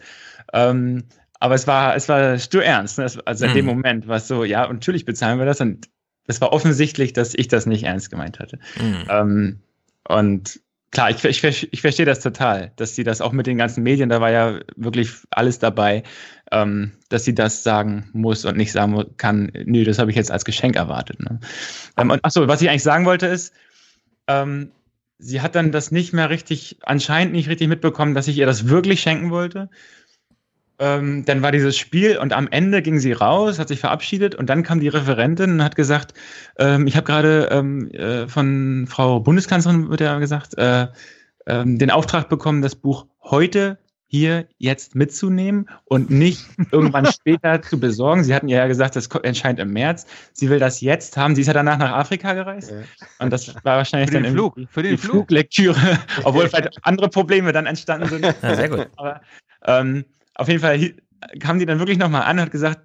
Ähm, 0.53 1.05
aber 1.41 1.55
es 1.55 1.67
war, 1.67 1.97
es 1.97 2.09
war 2.09 2.39
sturernst. 2.39 2.99
Ne? 2.99 3.07
Also 3.25 3.45
in 3.45 3.51
hm. 3.51 3.57
dem 3.57 3.67
Moment 3.67 4.09
war 4.09 4.17
es 4.17 4.29
so, 4.29 4.45
ja, 4.45 4.71
natürlich 4.71 5.05
bezahlen 5.05 5.39
wir 5.39 5.47
das 5.47 5.61
und 5.61 5.89
es 6.27 6.41
war 6.41 6.53
offensichtlich, 6.53 7.13
dass 7.13 7.35
ich 7.35 7.49
das 7.49 7.67
nicht 7.67 7.85
ernst 7.85 8.11
gemeint 8.11 8.39
hatte. 8.39 8.59
Hm. 8.75 9.05
Ähm, 9.09 9.61
und 10.09 10.61
klar, 10.93 11.11
ich, 11.11 11.25
ich, 11.25 11.73
ich 11.73 11.81
verstehe 11.81 12.07
das 12.07 12.21
total, 12.21 12.71
dass 12.77 12.95
sie 12.95 13.03
das 13.03 13.21
auch 13.21 13.33
mit 13.33 13.47
den 13.47 13.59
ganzen 13.59 13.83
Medien, 13.83 14.09
da 14.09 14.21
war 14.21 14.31
ja 14.31 14.61
wirklich 14.77 15.11
alles 15.31 15.59
dabei, 15.59 16.05
ähm, 16.53 16.93
dass 17.09 17.25
sie 17.25 17.35
das 17.35 17.65
sagen 17.65 18.09
muss 18.13 18.45
und 18.45 18.57
nicht 18.57 18.73
sagen 18.73 19.05
kann, 19.17 19.51
nö, 19.65 19.85
das 19.85 19.99
habe 19.99 20.11
ich 20.11 20.17
jetzt 20.17 20.31
als 20.31 20.45
Geschenk 20.45 20.77
erwartet. 20.77 21.19
Ne? 21.21 21.41
Ähm, 21.97 22.11
und 22.11 22.25
achso, 22.25 22.47
was 22.47 22.63
ich 22.63 22.69
eigentlich 22.69 22.83
sagen 22.83 23.07
wollte 23.07 23.27
ist, 23.27 23.55
ähm, 24.29 24.71
sie 25.19 25.41
hat 25.41 25.55
dann 25.55 25.73
das 25.73 25.91
nicht 25.91 26.13
mehr 26.13 26.31
richtig, 26.31 26.79
anscheinend 26.83 27.33
nicht 27.33 27.49
richtig 27.49 27.69
mitbekommen, 27.69 28.15
dass 28.15 28.29
ich 28.29 28.37
ihr 28.37 28.47
das 28.47 28.69
wirklich 28.69 29.01
schenken 29.01 29.31
wollte. 29.31 29.71
Ähm, 30.83 31.25
dann 31.25 31.43
war 31.43 31.53
dieses 31.53 31.79
Spiel 31.79 32.19
und 32.19 32.33
am 32.33 32.49
Ende 32.49 32.83
ging 32.83 32.99
sie 32.99 33.13
raus, 33.13 33.61
hat 33.61 33.69
sich 33.69 33.79
verabschiedet 33.79 34.35
und 34.35 34.51
dann 34.51 34.65
kam 34.65 34.81
die 34.81 34.89
Referentin 34.89 35.53
und 35.53 35.63
hat 35.63 35.77
gesagt, 35.77 36.13
ähm, 36.59 36.89
ich 36.89 36.97
habe 36.97 37.07
gerade 37.07 37.49
ähm, 37.53 37.89
äh, 37.93 38.27
von 38.27 38.89
Frau 38.89 39.21
Bundeskanzlerin, 39.21 39.91
wird 39.91 40.01
ja 40.01 40.19
gesagt, 40.19 40.59
äh, 40.59 40.89
ähm, 41.47 41.79
den 41.79 41.93
Auftrag 41.93 42.29
bekommen, 42.29 42.63
das 42.63 42.75
Buch 42.75 43.07
heute 43.23 43.79
hier 44.09 44.49
jetzt 44.59 44.97
mitzunehmen 44.97 45.71
und 45.85 46.11
nicht 46.11 46.45
irgendwann 46.73 47.07
später 47.13 47.63
zu 47.63 47.79
besorgen. 47.79 48.25
Sie 48.25 48.35
hatten 48.35 48.49
ja 48.49 48.67
gesagt, 48.67 48.97
das 48.97 49.07
entscheidet 49.23 49.61
im 49.61 49.73
März. 49.73 50.07
Sie 50.33 50.51
will 50.51 50.59
das 50.59 50.81
jetzt 50.81 51.17
haben. 51.17 51.37
Sie 51.37 51.43
ist 51.43 51.47
ja 51.47 51.53
danach 51.53 51.79
nach 51.79 51.93
Afrika 51.93 52.33
gereist. 52.33 52.73
Ja. 52.73 53.05
Und 53.21 53.33
das 53.33 53.55
war 53.63 53.77
wahrscheinlich 53.77 54.11
für 54.11 54.17
den 54.17 54.25
dann 54.25 54.33
Flug, 54.33 54.57
für 54.69 54.83
den 54.83 54.97
die 54.97 54.97
Flug. 54.97 55.13
Fluglektüre, 55.13 55.99
obwohl 56.25 56.49
vielleicht 56.49 56.85
andere 56.85 57.09
Probleme 57.09 57.53
dann 57.53 57.67
entstanden 57.67 58.09
sind. 58.09 58.25
Ja, 58.25 58.55
sehr 58.57 58.69
gut. 58.69 58.89
Aber 58.97 59.21
ähm, 59.65 60.05
auf 60.35 60.49
jeden 60.49 60.61
Fall 60.61 60.95
kam 61.41 61.59
die 61.59 61.67
dann 61.67 61.79
wirklich 61.79 61.99
nochmal 61.99 62.23
an 62.23 62.39
und 62.39 62.47
hat 62.47 62.51
gesagt, 62.51 62.81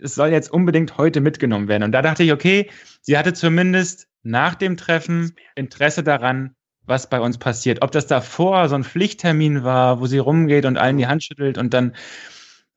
es 0.00 0.14
soll 0.14 0.28
jetzt 0.28 0.52
unbedingt 0.52 0.98
heute 0.98 1.20
mitgenommen 1.20 1.68
werden. 1.68 1.84
Und 1.84 1.92
da 1.92 2.02
dachte 2.02 2.22
ich, 2.22 2.32
okay, 2.32 2.70
sie 3.00 3.16
hatte 3.16 3.32
zumindest 3.32 4.08
nach 4.22 4.54
dem 4.54 4.76
Treffen 4.76 5.34
Interesse 5.54 6.02
daran, 6.02 6.54
was 6.84 7.08
bei 7.08 7.20
uns 7.20 7.38
passiert. 7.38 7.82
Ob 7.82 7.92
das 7.92 8.06
davor 8.06 8.68
so 8.68 8.74
ein 8.74 8.84
Pflichttermin 8.84 9.64
war, 9.64 10.00
wo 10.00 10.06
sie 10.06 10.18
rumgeht 10.18 10.64
und 10.64 10.78
allen 10.78 10.98
die 10.98 11.06
Hand 11.06 11.22
schüttelt 11.24 11.58
und 11.58 11.72
dann 11.72 11.94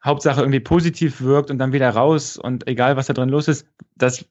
Hauptsache 0.03 0.41
irgendwie 0.41 0.59
positiv 0.59 1.21
wirkt 1.21 1.49
und 1.49 1.57
dann 1.57 1.73
wieder 1.73 1.89
raus 1.89 2.37
und 2.37 2.67
egal 2.67 2.95
was 2.95 3.07
da 3.07 3.13
drin 3.13 3.29
los 3.29 3.47
ist, 3.47 3.67
das, 3.95 4.25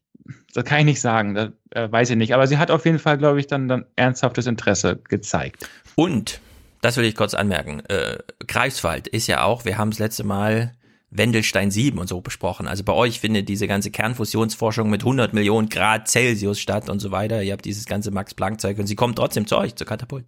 das 0.54 0.64
kann 0.64 0.80
ich 0.80 0.84
nicht 0.84 1.00
sagen, 1.00 1.34
das 1.34 1.50
äh, 1.70 1.90
weiß 1.90 2.10
ich 2.10 2.16
nicht. 2.16 2.32
Aber 2.32 2.46
sie 2.46 2.58
hat 2.58 2.70
auf 2.70 2.84
jeden 2.84 3.00
Fall, 3.00 3.18
glaube 3.18 3.40
ich, 3.40 3.48
dann, 3.48 3.66
dann 3.66 3.84
ernsthaftes 3.96 4.46
Interesse 4.46 5.00
gezeigt. 5.08 5.68
Und, 5.96 6.40
das 6.84 6.98
will 6.98 7.04
ich 7.04 7.14
kurz 7.14 7.32
anmerken, 7.32 7.80
äh, 7.88 8.18
Greifswald 8.46 9.08
ist 9.08 9.26
ja 9.26 9.42
auch, 9.42 9.64
wir 9.64 9.78
haben 9.78 9.88
es 9.88 9.98
letzte 9.98 10.22
Mal 10.22 10.74
Wendelstein 11.10 11.70
7 11.70 11.98
und 11.98 12.08
so 12.08 12.20
besprochen. 12.20 12.66
Also 12.66 12.84
bei 12.84 12.92
euch 12.92 13.20
findet 13.20 13.48
diese 13.48 13.66
ganze 13.66 13.90
Kernfusionsforschung 13.90 14.90
mit 14.90 15.02
100 15.02 15.32
Millionen 15.32 15.68
Grad 15.68 16.08
Celsius 16.08 16.60
statt 16.60 16.90
und 16.90 16.98
so 16.98 17.10
weiter. 17.10 17.42
Ihr 17.42 17.52
habt 17.52 17.64
dieses 17.64 17.86
ganze 17.86 18.10
Max-Planck-Zeug 18.10 18.78
und 18.78 18.86
sie 18.86 18.96
kommt 18.96 19.16
trotzdem 19.16 19.46
zu 19.46 19.56
euch, 19.56 19.76
zu 19.76 19.84
Katapult. 19.84 20.26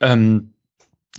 Ähm, 0.00 0.52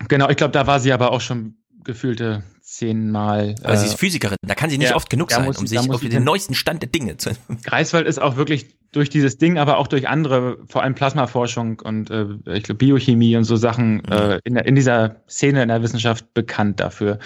genau, 0.09 0.29
ich 0.29 0.37
glaube, 0.37 0.51
da 0.51 0.67
war 0.67 0.79
sie 0.79 0.91
aber 0.91 1.11
auch 1.11 1.21
schon 1.21 1.55
gefühlte 1.87 2.43
zehnmal. 2.61 3.55
Aber 3.63 3.73
äh, 3.73 3.77
sie 3.77 3.87
ist 3.87 3.99
Physikerin, 3.99 4.37
da 4.41 4.53
kann 4.53 4.69
sie 4.69 4.77
nicht 4.77 4.91
ja, 4.91 4.95
oft 4.95 5.09
genug 5.09 5.31
sein, 5.31 5.47
um 5.47 5.65
sich 5.65 5.79
auf 5.79 6.01
den 6.01 6.23
neuesten 6.23 6.53
Stand 6.53 6.83
der 6.83 6.89
Dinge 6.89 7.17
zu. 7.17 7.31
Greifswald 7.63 8.05
ist 8.05 8.19
auch 8.19 8.35
wirklich 8.35 8.67
durch 8.91 9.09
dieses 9.09 9.37
Ding, 9.37 9.57
aber 9.57 9.77
auch 9.77 9.87
durch 9.87 10.07
andere, 10.07 10.59
vor 10.67 10.83
allem 10.83 10.93
Plasmaforschung 10.93 11.79
und 11.79 12.09
äh, 12.09 12.25
ich 12.53 12.63
glaube 12.63 12.75
Biochemie 12.75 13.35
und 13.35 13.43
so 13.43 13.55
Sachen 13.55 13.95
mhm. 13.95 14.11
äh, 14.11 14.39
in, 14.43 14.53
der, 14.53 14.65
in 14.65 14.75
dieser 14.75 15.17
Szene 15.27 15.63
in 15.63 15.69
der 15.69 15.81
Wissenschaft 15.81 16.33
bekannt 16.33 16.79
dafür. 16.79 17.19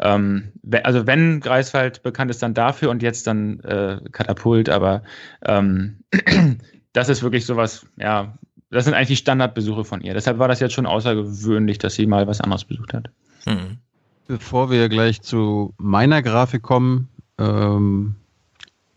Ähm, 0.00 0.52
also 0.82 1.06
wenn 1.06 1.40
Greifswald 1.40 2.02
bekannt 2.02 2.30
ist, 2.30 2.42
dann 2.42 2.54
dafür 2.54 2.90
und 2.90 3.02
jetzt 3.02 3.26
dann 3.26 3.60
äh, 3.60 4.00
Katapult, 4.12 4.68
aber 4.68 5.02
ähm, 5.44 6.04
das 6.92 7.08
ist 7.08 7.22
wirklich 7.22 7.46
sowas, 7.46 7.86
ja, 7.96 8.38
das 8.70 8.84
sind 8.84 8.94
eigentlich 8.94 9.08
die 9.08 9.16
Standardbesuche 9.16 9.84
von 9.84 10.00
ihr. 10.02 10.14
Deshalb 10.14 10.38
war 10.38 10.48
das 10.48 10.60
jetzt 10.60 10.74
schon 10.74 10.86
außergewöhnlich, 10.86 11.78
dass 11.78 11.94
sie 11.94 12.06
mal 12.06 12.26
was 12.26 12.40
anderes 12.40 12.64
besucht 12.64 12.92
hat. 12.92 13.10
Mhm. 13.46 13.78
Bevor 14.28 14.70
wir 14.70 14.90
gleich 14.90 15.22
zu 15.22 15.72
meiner 15.78 16.20
Grafik 16.20 16.60
kommen, 16.60 17.08
ähm, 17.38 18.14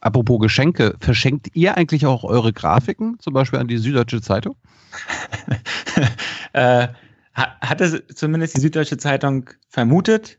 apropos 0.02 0.42
Geschenke, 0.42 0.96
verschenkt 1.00 1.48
ihr 1.54 1.78
eigentlich 1.78 2.06
auch 2.06 2.26
eure 2.26 2.52
Grafiken, 2.52 3.18
zum 3.20 3.34
Beispiel 3.34 3.60
an 3.60 3.70
die 3.70 3.78
Süddeutsche 3.78 4.22
Zeitung? 4.22 4.58
äh, 6.54 6.90
hatte 7.34 8.06
zumindest 8.08 8.58
die 8.58 8.60
Süddeutsche 8.60 8.98
Zeitung 8.98 9.50
vermutet, 9.70 10.38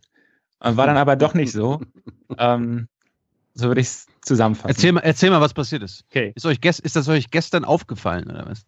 war 0.60 0.86
dann 0.86 0.98
aber 0.98 1.16
doch 1.16 1.32
nicht 1.32 1.52
so. 1.52 1.80
ähm, 2.38 2.86
so 3.54 3.68
würde 3.68 3.80
ich 3.80 3.86
es 3.86 4.06
zusammenfassen. 4.20 4.68
Erzähl 4.68 4.92
mal, 4.92 5.00
erzähl 5.00 5.30
mal, 5.30 5.40
was 5.40 5.54
passiert 5.54 5.82
ist. 5.82 6.04
Okay. 6.10 6.32
Ist, 6.34 6.44
euch 6.44 6.58
ist 6.62 6.96
das 6.96 7.08
euch 7.08 7.30
gestern 7.30 7.64
aufgefallen 7.64 8.30
oder 8.30 8.46
was? 8.46 8.66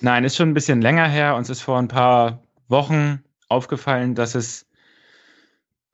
Nein, 0.00 0.22
ist 0.22 0.36
schon 0.36 0.50
ein 0.50 0.54
bisschen 0.54 0.80
länger 0.80 1.08
her. 1.08 1.34
Uns 1.34 1.50
ist 1.50 1.62
vor 1.62 1.78
ein 1.78 1.88
paar 1.88 2.40
Wochen 2.68 3.24
aufgefallen, 3.48 4.14
dass 4.14 4.36
es 4.36 4.65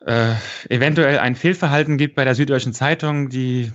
äh, 0.07 0.35
eventuell 0.69 1.19
ein 1.19 1.37
Fehlverhalten 1.37 1.99
gibt 1.99 2.15
bei 2.15 2.25
der 2.25 2.35
Süddeutschen 2.35 2.73
Zeitung, 2.73 3.29
die 3.29 3.73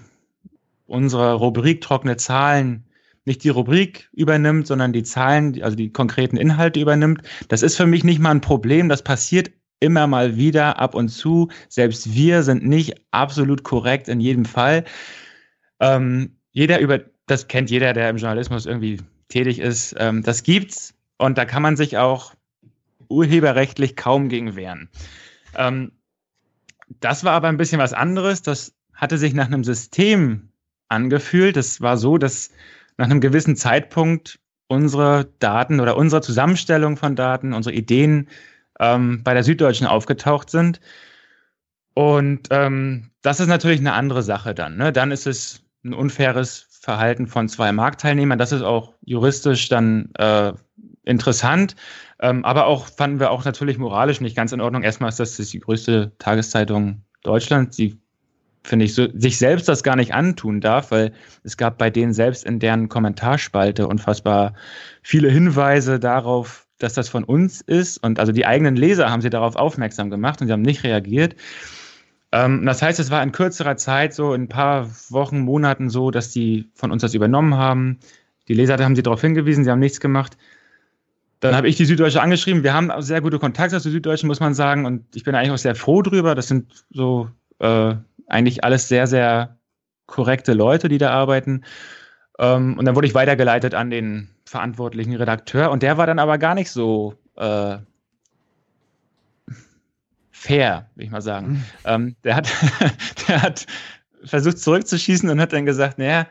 unsere 0.85 1.33
Rubrik 1.33 1.81
trockene 1.81 2.17
Zahlen 2.17 2.85
nicht 3.25 3.43
die 3.43 3.49
Rubrik 3.49 4.09
übernimmt, 4.13 4.67
sondern 4.67 4.93
die 4.93 5.03
Zahlen, 5.03 5.61
also 5.61 5.75
die 5.75 5.91
konkreten 5.91 6.37
Inhalte 6.37 6.79
übernimmt. 6.79 7.21
Das 7.49 7.61
ist 7.61 7.75
für 7.75 7.85
mich 7.85 8.05
nicht 8.05 8.19
mal 8.19 8.31
ein 8.31 8.41
Problem. 8.41 8.87
Das 8.87 9.03
passiert 9.03 9.51
immer 9.81 10.07
mal 10.07 10.37
wieder 10.37 10.79
ab 10.79 10.95
und 10.95 11.09
zu. 11.09 11.49
Selbst 11.67 12.13
wir 12.13 12.43
sind 12.43 12.65
nicht 12.65 12.95
absolut 13.11 13.63
korrekt 13.63 14.07
in 14.07 14.21
jedem 14.21 14.45
Fall. 14.45 14.85
Ähm, 15.81 16.37
jeder 16.51 16.79
über, 16.79 17.01
das 17.27 17.49
kennt 17.49 17.69
jeder, 17.69 17.91
der 17.93 18.09
im 18.09 18.17
Journalismus 18.17 18.65
irgendwie 18.65 19.01
tätig 19.27 19.59
ist. 19.59 19.93
Ähm, 19.99 20.23
das 20.23 20.43
gibt's 20.43 20.95
und 21.17 21.37
da 21.37 21.43
kann 21.43 21.61
man 21.61 21.75
sich 21.75 21.97
auch 21.97 22.33
urheberrechtlich 23.09 23.97
kaum 23.97 24.29
gegen 24.29 24.55
wehren. 24.55 24.89
Ähm, 25.55 25.91
das 26.87 27.23
war 27.23 27.33
aber 27.33 27.47
ein 27.47 27.57
bisschen 27.57 27.79
was 27.79 27.93
anderes. 27.93 28.41
Das 28.41 28.73
hatte 28.93 29.17
sich 29.17 29.33
nach 29.33 29.47
einem 29.47 29.63
System 29.63 30.49
angefühlt. 30.87 31.55
Das 31.55 31.81
war 31.81 31.97
so, 31.97 32.17
dass 32.17 32.51
nach 32.97 33.05
einem 33.05 33.21
gewissen 33.21 33.55
Zeitpunkt 33.55 34.39
unsere 34.67 35.29
Daten 35.39 35.79
oder 35.79 35.97
unsere 35.97 36.21
Zusammenstellung 36.21 36.97
von 36.97 37.15
Daten, 37.15 37.53
unsere 37.53 37.75
Ideen 37.75 38.27
ähm, 38.79 39.23
bei 39.23 39.33
der 39.33 39.43
Süddeutschen 39.43 39.87
aufgetaucht 39.87 40.49
sind. 40.49 40.79
Und 41.93 42.47
ähm, 42.51 43.11
das 43.21 43.39
ist 43.39 43.47
natürlich 43.47 43.79
eine 43.79 43.93
andere 43.93 44.23
Sache 44.23 44.53
dann. 44.53 44.77
Ne? 44.77 44.91
Dann 44.91 45.11
ist 45.11 45.25
es 45.25 45.63
ein 45.83 45.93
unfaires 45.93 46.67
Verhalten 46.69 47.27
von 47.27 47.49
zwei 47.49 47.71
Marktteilnehmern. 47.71 48.37
Das 48.37 48.51
ist 48.51 48.61
auch 48.61 48.93
juristisch 49.03 49.69
dann 49.69 50.11
äh, 50.15 50.53
interessant. 51.03 51.75
Ähm, 52.19 52.43
aber 52.45 52.65
auch 52.65 52.87
fanden 52.87 53.19
wir 53.19 53.31
auch 53.31 53.45
natürlich 53.45 53.77
moralisch 53.77 54.21
nicht 54.21 54.35
ganz 54.35 54.51
in 54.51 54.61
Ordnung. 54.61 54.83
Erstmal 54.83 55.09
ist 55.09 55.19
das 55.19 55.37
die 55.37 55.59
größte 55.59 56.13
Tageszeitung 56.17 57.03
Deutschlands, 57.23 57.75
die 57.75 57.99
finde 58.63 58.85
ich, 58.85 58.93
so, 58.93 59.07
sich 59.13 59.37
selbst 59.37 59.69
das 59.69 59.83
gar 59.83 59.95
nicht 59.95 60.13
antun 60.13 60.59
darf, 60.59 60.91
weil 60.91 61.13
es 61.43 61.57
gab 61.57 61.77
bei 61.77 61.89
denen 61.89 62.13
selbst 62.13 62.43
in 62.43 62.59
deren 62.59 62.89
Kommentarspalte 62.89 63.87
unfassbar 63.87 64.53
viele 65.01 65.29
Hinweise 65.29 65.99
darauf, 65.99 66.67
dass 66.77 66.93
das 66.93 67.09
von 67.09 67.23
uns 67.23 67.61
ist. 67.61 67.97
Und 68.03 68.19
also 68.19 68.31
die 68.31 68.45
eigenen 68.45 68.75
Leser 68.75 69.09
haben 69.09 69.21
sie 69.21 69.29
darauf 69.29 69.55
aufmerksam 69.55 70.09
gemacht 70.09 70.41
und 70.41 70.47
sie 70.47 70.53
haben 70.53 70.61
nicht 70.61 70.83
reagiert. 70.83 71.35
Ähm, 72.31 72.65
das 72.65 72.81
heißt, 72.81 72.99
es 72.99 73.09
war 73.09 73.23
in 73.23 73.31
kürzerer 73.31 73.77
Zeit, 73.77 74.13
so 74.13 74.33
in 74.33 74.43
ein 74.43 74.49
paar 74.49 74.89
Wochen, 75.09 75.39
Monaten 75.39 75.89
so, 75.89 76.11
dass 76.11 76.31
die 76.31 76.69
von 76.73 76.91
uns 76.91 77.01
das 77.01 77.13
übernommen 77.13 77.55
haben. 77.55 77.99
Die 78.47 78.53
Leser 78.53 78.77
haben 78.77 78.95
sie 78.95 79.03
darauf 79.03 79.21
hingewiesen, 79.21 79.63
sie 79.63 79.71
haben 79.71 79.79
nichts 79.79 79.99
gemacht. 79.99 80.37
Dann 81.39 81.55
habe 81.55 81.67
ich 81.67 81.75
die 81.75 81.85
Süddeutsche 81.85 82.21
angeschrieben. 82.21 82.63
Wir 82.63 82.73
haben 82.73 82.91
sehr 83.01 83.21
gute 83.21 83.37
Kontakte 83.37 83.79
zur 83.79 83.91
Süddeutschen, 83.91 84.27
muss 84.27 84.39
man 84.39 84.53
sagen. 84.53 84.85
Und 84.85 85.15
ich 85.15 85.23
bin 85.23 85.35
eigentlich 85.35 85.51
auch 85.51 85.57
sehr 85.57 85.75
froh 85.75 86.01
drüber. 86.01 86.33
Das 86.33 86.47
sind 86.47 86.85
so 86.89 87.29
äh, 87.59 87.95
eigentlich 88.27 88.63
alles 88.63 88.87
sehr, 88.87 89.05
sehr 89.07 89.57
korrekte 90.07 90.53
Leute, 90.53 90.89
die 90.89 90.97
da 90.97 91.11
arbeiten. 91.11 91.63
Ähm, 92.39 92.77
und 92.77 92.85
dann 92.85 92.95
wurde 92.95 93.07
ich 93.07 93.13
weitergeleitet 93.13 93.75
an 93.75 93.89
den 93.89 94.29
verantwortlichen 94.45 95.15
Redakteur. 95.15 95.69
Und 95.69 95.83
der 95.83 95.97
war 95.97 96.07
dann 96.07 96.19
aber 96.19 96.37
gar 96.37 96.55
nicht 96.55 96.71
so 96.71 97.13
äh, 97.35 97.77
fair, 100.31 100.89
will 100.95 101.05
ich 101.05 101.11
mal 101.11 101.21
sagen. 101.21 101.47
Mhm. 101.47 101.63
Ähm, 101.85 102.15
der, 102.23 102.35
hat, 102.35 102.49
der 103.27 103.41
hat 103.43 103.67
versucht 104.23 104.59
zurückzuschießen 104.59 105.29
und 105.29 105.39
hat 105.39 105.53
dann 105.53 105.65
gesagt, 105.65 105.99
naja, 105.99 106.27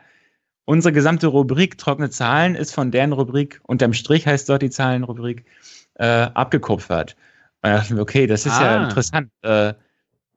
unsere 0.67 0.91
gesamte 0.91 1.27
Rubrik 1.27 1.77
trockene 1.77 2.09
Zahlen 2.09 2.53
ist 2.53 2.73
von 2.73 2.91
deren 2.91 3.13
Rubrik, 3.13 3.61
unterm 3.63 3.93
Strich 3.93 4.27
heißt 4.27 4.49
dort 4.49 4.61
die 4.61 4.69
Zahlenrubrik, 4.69 5.45
äh, 5.95 6.05
abgekupfert. 6.05 7.15
Und 7.61 7.69
da 7.69 7.77
dachten 7.77 7.95
wir, 7.95 8.01
okay, 8.01 8.27
das 8.27 8.45
ist 8.45 8.59
ah. 8.59 8.63
ja 8.63 8.83
interessant. 8.83 9.31
Äh, 9.43 9.73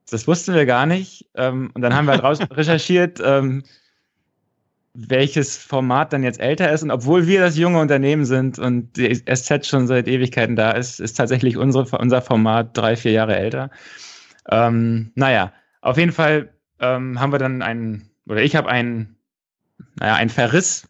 das 0.08 0.28
wussten 0.28 0.54
wir 0.54 0.66
gar 0.66 0.86
nicht. 0.86 1.28
Ähm, 1.34 1.72
und 1.74 1.82
dann 1.82 1.94
haben 1.94 2.06
wir 2.06 2.12
halt 2.12 2.22
raus 2.22 2.38
recherchiert, 2.52 3.20
ähm, 3.24 3.64
welches 4.94 5.56
Format 5.56 6.12
dann 6.12 6.22
jetzt 6.22 6.38
älter 6.38 6.70
ist. 6.70 6.84
Und 6.84 6.92
obwohl 6.92 7.26
wir 7.26 7.40
das 7.40 7.56
junge 7.56 7.80
Unternehmen 7.80 8.24
sind 8.24 8.60
und 8.60 8.96
die 8.96 9.12
SZ 9.12 9.66
schon 9.66 9.88
seit 9.88 10.06
Ewigkeiten 10.06 10.54
da 10.54 10.70
ist, 10.70 11.00
ist 11.00 11.14
tatsächlich 11.14 11.56
unsere, 11.56 11.98
unser 11.98 12.22
Format 12.22 12.76
drei, 12.76 12.94
vier 12.94 13.12
Jahre 13.12 13.34
älter. 13.34 13.70
Ähm, 14.48 15.10
naja, 15.16 15.52
auf 15.80 15.98
jeden 15.98 16.12
Fall 16.12 16.54
ähm, 16.78 17.18
haben 17.18 17.32
wir 17.32 17.40
dann 17.40 17.62
einen, 17.62 18.10
oder 18.26 18.42
ich 18.42 18.54
habe 18.54 18.68
einen 18.68 19.16
naja, 20.00 20.14
ein 20.14 20.30
Verriss 20.30 20.88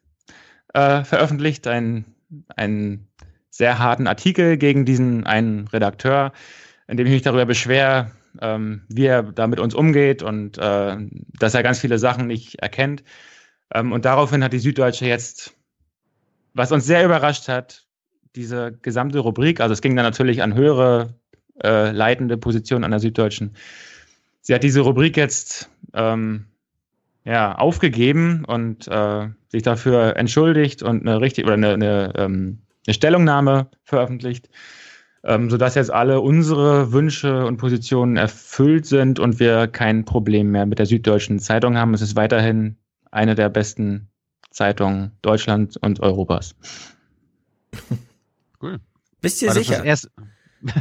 äh, 0.73 1.05
veröffentlicht, 1.05 1.67
einen, 1.67 2.15
einen 2.57 3.09
sehr 3.51 3.79
harten 3.79 4.07
Artikel 4.07 4.57
gegen 4.57 4.85
diesen 4.85 5.27
einen 5.27 5.69
Redakteur, 5.69 6.33
in 6.89 6.97
dem 6.97 7.07
ich 7.07 7.13
mich 7.13 7.23
darüber 7.23 7.45
beschwere, 7.45 8.13
ähm, 8.41 8.83
wie 8.89 9.07
er 9.07 9.25
da 9.25 9.47
mit 9.49 9.61
uns 9.61 9.75
umgeht 9.75 10.23
und 10.23 10.57
äh, 10.59 10.97
dass 11.39 11.55
er 11.55 11.63
ganz 11.63 11.81
viele 11.81 11.99
Sachen 11.99 12.27
nicht 12.27 12.61
erkennt. 12.61 13.03
Ähm, 13.75 13.93
und 13.93 14.05
daraufhin 14.05 14.45
hat 14.45 14.53
die 14.53 14.59
Süddeutsche 14.61 15.07
jetzt, 15.07 15.55
was 16.55 16.73
uns 16.73 16.87
sehr 16.87 17.05
überrascht 17.05 17.49
hat, 17.49 17.87
diese 18.37 18.73
gesamte 18.81 19.19
Rubrik, 19.19 19.61
also 19.61 19.73
es 19.73 19.83
ging 19.83 19.97
dann 19.97 20.05
natürlich 20.05 20.43
an 20.43 20.55
höhere 20.55 21.15
äh, 21.63 21.91
leitende 21.91 22.37
Positionen 22.37 22.85
an 22.85 22.93
der 22.93 23.01
Süddeutschen. 23.01 23.57
Sie 24.41 24.55
hat 24.55 24.63
diese 24.63 24.81
Rubrik 24.81 25.17
jetzt 25.17 25.69
ähm, 25.95 26.47
ja, 27.25 27.55
aufgegeben 27.57 28.45
und 28.45 28.89
äh, 28.89 29.29
sich 29.49 29.63
dafür 29.63 30.17
entschuldigt 30.17 30.83
und 30.83 31.07
eine 31.07 31.21
richtig 31.21 31.45
oder 31.45 31.55
eine, 31.55 31.75
eine, 31.75 32.13
ähm, 32.17 32.59
eine 32.87 32.95
Stellungnahme 32.95 33.69
veröffentlicht, 33.85 34.49
ähm, 35.25 35.51
sodass 35.51 35.75
jetzt 35.75 35.93
alle 35.93 36.21
unsere 36.21 36.93
Wünsche 36.93 37.45
und 37.45 37.59
Positionen 37.59 38.17
erfüllt 38.17 38.87
sind 38.87 39.19
und 39.19 39.39
wir 39.39 39.67
kein 39.67 40.05
Problem 40.05 40.51
mehr 40.51 40.67
mit 40.67 40.79
der 40.79 40.87
Süddeutschen 40.87 41.39
Zeitung 41.39 41.77
haben. 41.77 41.95
Es 41.95 42.01
ist 42.01 42.17
weiterhin 42.17 42.77
eine 43.11 43.35
der 43.35 43.49
besten 43.49 44.09
Zeitungen 44.51 45.13
Deutschlands 45.23 45.77
und 45.77 46.01
Europas. 46.01 46.55
Cool. 48.63 48.79
Bist 49.23 49.41
du 49.41 49.51
sicher? 49.51 49.83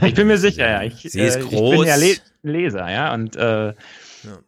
Ich 0.06 0.14
bin 0.14 0.28
mir 0.28 0.38
sicher, 0.38 0.70
ja. 0.70 0.84
Ich, 0.84 0.96
Sie 0.96 1.22
ist 1.22 1.38
äh, 1.38 1.40
groß. 1.40 1.74
Ich 1.74 1.80
bin 1.80 1.88
ja 1.88 1.96
Le 1.96 2.16
Leser, 2.44 2.92
ja. 2.92 3.14
Und 3.14 3.38
äh, 3.38 3.74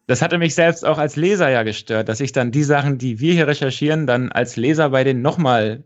das 0.06 0.22
hatte 0.22 0.38
mich 0.38 0.54
selbst 0.54 0.84
auch 0.84 0.98
als 0.98 1.16
Leser 1.16 1.50
ja 1.50 1.62
gestört, 1.62 2.08
dass 2.08 2.20
ich 2.20 2.32
dann 2.32 2.50
die 2.50 2.64
Sachen, 2.64 2.98
die 2.98 3.20
wir 3.20 3.34
hier 3.34 3.46
recherchieren, 3.46 4.06
dann 4.06 4.30
als 4.30 4.56
Leser 4.56 4.90
bei 4.90 5.04
denen 5.04 5.22
nochmal, 5.22 5.84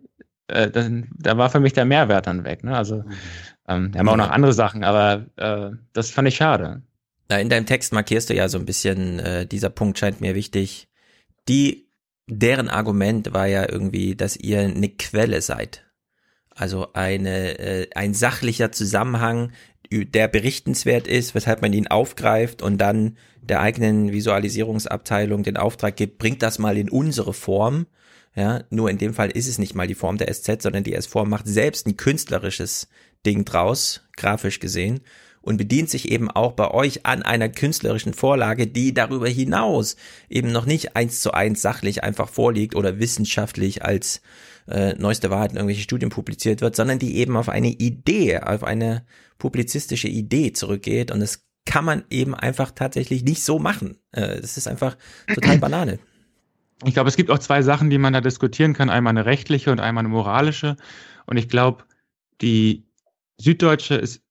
äh, 0.48 0.70
da 0.70 1.36
war 1.36 1.50
für 1.50 1.60
mich 1.60 1.72
der 1.72 1.84
Mehrwert 1.84 2.26
dann 2.26 2.44
weg. 2.44 2.64
Ne? 2.64 2.76
Also, 2.76 2.96
mhm. 2.96 3.12
ähm, 3.68 3.92
wir 3.92 4.00
haben 4.00 4.08
auch 4.08 4.16
noch 4.16 4.30
andere 4.30 4.52
Sachen, 4.52 4.84
aber 4.84 5.26
äh, 5.36 5.76
das 5.92 6.10
fand 6.10 6.28
ich 6.28 6.36
schade. 6.36 6.82
In 7.28 7.48
deinem 7.48 7.66
Text 7.66 7.92
markierst 7.92 8.30
du 8.30 8.34
ja 8.34 8.48
so 8.48 8.58
ein 8.58 8.66
bisschen, 8.66 9.18
äh, 9.18 9.46
dieser 9.46 9.70
Punkt 9.70 9.98
scheint 9.98 10.20
mir 10.20 10.34
wichtig. 10.34 10.88
Die, 11.48 11.88
deren 12.28 12.68
Argument 12.68 13.32
war 13.34 13.46
ja 13.46 13.68
irgendwie, 13.68 14.14
dass 14.14 14.36
ihr 14.36 14.60
eine 14.60 14.88
Quelle 14.90 15.42
seid. 15.42 15.84
Also 16.50 16.92
eine, 16.94 17.58
äh, 17.58 17.88
ein 17.94 18.14
sachlicher 18.14 18.72
Zusammenhang, 18.72 19.52
der 19.90 20.28
berichtenswert 20.28 21.06
ist, 21.06 21.34
weshalb 21.34 21.62
man 21.62 21.72
ihn 21.72 21.86
aufgreift 21.86 22.62
und 22.62 22.78
dann 22.78 23.16
der 23.40 23.60
eigenen 23.60 24.12
Visualisierungsabteilung 24.12 25.42
den 25.42 25.56
Auftrag 25.56 25.96
gibt, 25.96 26.18
bringt 26.18 26.42
das 26.42 26.58
mal 26.58 26.76
in 26.76 26.90
unsere 26.90 27.32
Form. 27.32 27.86
Ja, 28.34 28.64
nur 28.68 28.90
in 28.90 28.98
dem 28.98 29.14
Fall 29.14 29.30
ist 29.30 29.48
es 29.48 29.58
nicht 29.58 29.74
mal 29.74 29.86
die 29.86 29.94
Form 29.94 30.18
der 30.18 30.32
SZ, 30.32 30.62
sondern 30.62 30.84
die 30.84 30.94
S-Form 30.94 31.30
macht 31.30 31.46
selbst 31.48 31.86
ein 31.86 31.96
künstlerisches 31.96 32.88
Ding 33.24 33.44
draus, 33.44 34.02
grafisch 34.16 34.60
gesehen, 34.60 35.00
und 35.46 35.56
bedient 35.56 35.88
sich 35.88 36.10
eben 36.10 36.30
auch 36.30 36.52
bei 36.52 36.70
euch 36.70 37.06
an 37.06 37.22
einer 37.22 37.48
künstlerischen 37.48 38.14
Vorlage, 38.14 38.66
die 38.66 38.92
darüber 38.92 39.28
hinaus 39.28 39.96
eben 40.28 40.50
noch 40.50 40.66
nicht 40.66 40.96
eins 40.96 41.20
zu 41.20 41.32
eins 41.32 41.62
sachlich 41.62 42.02
einfach 42.02 42.28
vorliegt 42.28 42.74
oder 42.74 42.98
wissenschaftlich 42.98 43.84
als 43.84 44.22
äh, 44.68 44.94
neueste 44.94 45.30
Wahrheit 45.30 45.52
in 45.52 45.56
irgendwelchen 45.56 45.84
Studien 45.84 46.10
publiziert 46.10 46.60
wird, 46.60 46.74
sondern 46.74 46.98
die 46.98 47.16
eben 47.16 47.36
auf 47.36 47.48
eine 47.48 47.68
Idee, 47.68 48.40
auf 48.40 48.64
eine 48.64 49.06
publizistische 49.38 50.08
Idee 50.08 50.52
zurückgeht 50.52 51.12
und 51.12 51.20
das 51.20 51.44
kann 51.64 51.84
man 51.84 52.04
eben 52.10 52.34
einfach 52.34 52.72
tatsächlich 52.72 53.22
nicht 53.22 53.44
so 53.44 53.60
machen. 53.60 53.98
Äh, 54.12 54.40
das 54.40 54.56
ist 54.56 54.66
einfach 54.66 54.96
total 55.32 55.58
Banane. 55.58 56.00
Ich 56.84 56.94
glaube, 56.94 57.08
es 57.08 57.16
gibt 57.16 57.30
auch 57.30 57.38
zwei 57.38 57.62
Sachen, 57.62 57.88
die 57.88 57.98
man 57.98 58.12
da 58.12 58.20
diskutieren 58.20 58.74
kann. 58.74 58.90
Einmal 58.90 59.12
eine 59.12 59.26
rechtliche 59.26 59.70
und 59.70 59.80
einmal 59.80 60.02
eine 60.02 60.10
moralische. 60.10 60.76
Und 61.24 61.36
ich 61.36 61.48
glaube, 61.48 61.84
die 62.42 62.86
Süddeutsche 63.38 63.94
ist 63.94 64.22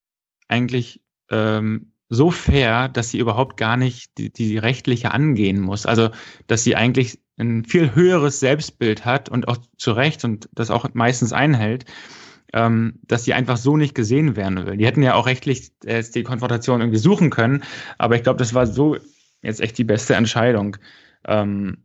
eigentlich 0.48 1.05
ähm, 1.30 1.92
so 2.10 2.32
fair, 2.32 2.88
dass 2.88 3.10
sie 3.10 3.20
überhaupt 3.20 3.58
gar 3.58 3.78
nicht 3.78 4.18
die, 4.18 4.32
die 4.32 4.58
rechtliche 4.58 5.12
angehen 5.12 5.60
muss. 5.60 5.86
Also, 5.86 6.10
dass 6.48 6.64
sie 6.64 6.76
eigentlich 6.76 7.20
ein 7.38 7.66
viel 7.66 7.96
höheres 7.96 8.40
Selbstbild 8.40 9.06
hat 9.06 9.28
und 9.30 9.48
auch 9.48 9.58
zu 9.78 9.92
Recht 9.92 10.24
und 10.24 10.50
das 10.54 10.70
auch 10.70 10.88
meistens 10.94 11.34
einhält, 11.34 11.86
ähm, 12.54 13.00
dass 13.04 13.26
sie 13.26 13.34
einfach 13.34 13.58
so 13.58 13.76
nicht 13.76 13.96
gesehen 13.96 14.36
werden 14.36 14.66
will. 14.66 14.78
Die 14.78 14.86
hätten 14.86 15.04
ja 15.04 15.16
auch 15.16 15.26
rechtlich 15.26 15.72
jetzt 15.84 16.16
die 16.16 16.24
Konfrontation 16.24 16.80
irgendwie 16.80 17.00
suchen 17.00 17.30
können, 17.30 17.64
aber 17.98 18.16
ich 18.16 18.24
glaube, 18.24 18.40
das 18.40 18.54
war 18.54 18.68
so 18.68 18.98
jetzt 19.42 19.62
echt 19.62 19.78
die 19.78 19.84
beste 19.84 20.16
Entscheidung. 20.16 20.78
Ähm, 21.28 21.78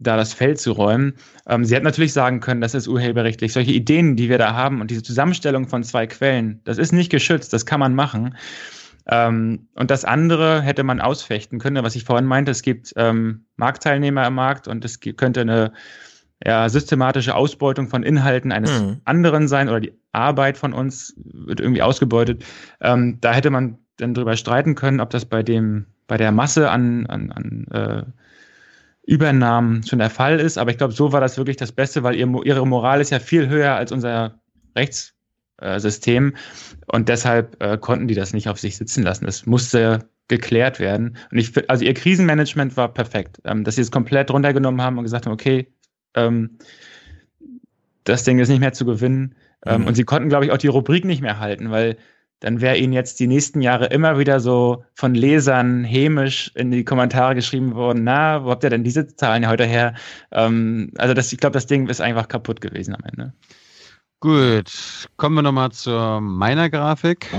da 0.00 0.16
das 0.16 0.32
Feld 0.32 0.60
zu 0.60 0.72
räumen. 0.72 1.14
Ähm, 1.46 1.64
sie 1.64 1.74
hätten 1.74 1.84
natürlich 1.84 2.12
sagen 2.12 2.40
können, 2.40 2.60
das 2.60 2.74
ist 2.74 2.86
urheberrechtlich. 2.86 3.52
Solche 3.52 3.72
Ideen, 3.72 4.14
die 4.14 4.28
wir 4.28 4.38
da 4.38 4.54
haben 4.54 4.80
und 4.80 4.90
diese 4.90 5.02
Zusammenstellung 5.02 5.66
von 5.66 5.82
zwei 5.82 6.06
Quellen, 6.06 6.60
das 6.64 6.78
ist 6.78 6.92
nicht 6.92 7.10
geschützt, 7.10 7.52
das 7.52 7.66
kann 7.66 7.80
man 7.80 7.94
machen. 7.94 8.36
Ähm, 9.10 9.68
und 9.74 9.90
das 9.90 10.04
andere 10.04 10.60
hätte 10.60 10.84
man 10.84 11.00
ausfechten 11.00 11.58
können, 11.58 11.82
was 11.84 11.96
ich 11.96 12.04
vorhin 12.04 12.26
meinte, 12.26 12.50
es 12.50 12.62
gibt 12.62 12.92
ähm, 12.96 13.46
Marktteilnehmer 13.56 14.26
im 14.26 14.34
Markt 14.34 14.68
und 14.68 14.84
es 14.84 15.00
könnte 15.00 15.40
eine 15.40 15.72
ja, 16.44 16.68
systematische 16.68 17.34
Ausbeutung 17.34 17.88
von 17.88 18.02
Inhalten 18.02 18.52
eines 18.52 18.80
mhm. 18.80 19.00
anderen 19.04 19.48
sein 19.48 19.68
oder 19.68 19.80
die 19.80 19.98
Arbeit 20.12 20.56
von 20.56 20.72
uns 20.72 21.14
wird 21.16 21.60
irgendwie 21.60 21.82
ausgebeutet. 21.82 22.44
Ähm, 22.80 23.18
da 23.20 23.32
hätte 23.32 23.50
man 23.50 23.78
dann 23.96 24.14
drüber 24.14 24.36
streiten 24.36 24.74
können, 24.74 25.00
ob 25.00 25.10
das 25.10 25.24
bei 25.24 25.42
dem, 25.42 25.86
bei 26.06 26.16
der 26.16 26.30
Masse 26.30 26.70
an, 26.70 27.06
an, 27.06 27.32
an 27.32 27.66
äh, 27.72 28.04
Übernahmen 29.10 29.84
schon 29.84 29.98
der 29.98 30.10
Fall 30.10 30.38
ist. 30.38 30.58
Aber 30.58 30.70
ich 30.70 30.78
glaube, 30.78 30.92
so 30.92 31.12
war 31.12 31.20
das 31.20 31.38
wirklich 31.38 31.56
das 31.56 31.72
Beste, 31.72 32.02
weil 32.02 32.14
ihr, 32.14 32.28
ihre 32.44 32.66
Moral 32.66 33.00
ist 33.00 33.10
ja 33.10 33.18
viel 33.18 33.48
höher 33.48 33.74
als 33.74 33.90
unser 33.90 34.38
Rechtssystem. 35.60 36.34
Und 36.86 37.08
deshalb 37.08 37.62
äh, 37.62 37.78
konnten 37.78 38.08
die 38.08 38.14
das 38.14 38.32
nicht 38.32 38.48
auf 38.48 38.58
sich 38.58 38.76
sitzen 38.76 39.02
lassen. 39.02 39.26
Es 39.26 39.46
musste 39.46 40.08
geklärt 40.28 40.78
werden. 40.78 41.16
Und 41.30 41.38
ich 41.38 41.70
also 41.70 41.84
ihr 41.84 41.94
Krisenmanagement 41.94 42.76
war 42.76 42.92
perfekt. 42.92 43.40
Ähm, 43.44 43.64
dass 43.64 43.76
sie 43.76 43.82
es 43.82 43.90
komplett 43.90 44.30
runtergenommen 44.30 44.82
haben 44.82 44.98
und 44.98 45.04
gesagt 45.04 45.26
haben, 45.26 45.32
okay, 45.32 45.68
ähm, 46.14 46.58
das 48.04 48.24
Ding 48.24 48.38
ist 48.38 48.48
nicht 48.48 48.60
mehr 48.60 48.72
zu 48.72 48.84
gewinnen. 48.84 49.34
Ähm, 49.66 49.82
mhm. 49.82 49.86
Und 49.88 49.94
sie 49.94 50.04
konnten, 50.04 50.28
glaube 50.28 50.44
ich, 50.44 50.52
auch 50.52 50.58
die 50.58 50.68
Rubrik 50.68 51.04
nicht 51.04 51.22
mehr 51.22 51.40
halten, 51.40 51.70
weil 51.70 51.96
dann 52.40 52.60
wäre 52.60 52.76
ihnen 52.76 52.92
jetzt 52.92 53.18
die 53.18 53.26
nächsten 53.26 53.60
Jahre 53.60 53.86
immer 53.86 54.18
wieder 54.18 54.38
so 54.38 54.84
von 54.94 55.14
Lesern 55.14 55.82
hämisch 55.82 56.52
in 56.54 56.70
die 56.70 56.84
Kommentare 56.84 57.34
geschrieben 57.34 57.74
worden, 57.74 58.04
na, 58.04 58.44
wo 58.44 58.50
habt 58.50 58.62
ihr 58.62 58.70
denn 58.70 58.84
diese 58.84 59.08
Zahlen 59.08 59.48
heute 59.48 59.64
her? 59.64 59.94
Ähm, 60.30 60.92
also 60.98 61.14
das, 61.14 61.32
ich 61.32 61.38
glaube, 61.38 61.54
das 61.54 61.66
Ding 61.66 61.88
ist 61.88 62.00
einfach 62.00 62.28
kaputt 62.28 62.60
gewesen 62.60 62.94
am 62.94 63.02
Ende. 63.04 63.32
Gut, 64.20 65.08
kommen 65.16 65.36
wir 65.36 65.42
nochmal 65.42 65.70
zur 65.70 66.20
meiner 66.20 66.68
Grafik. 66.68 67.30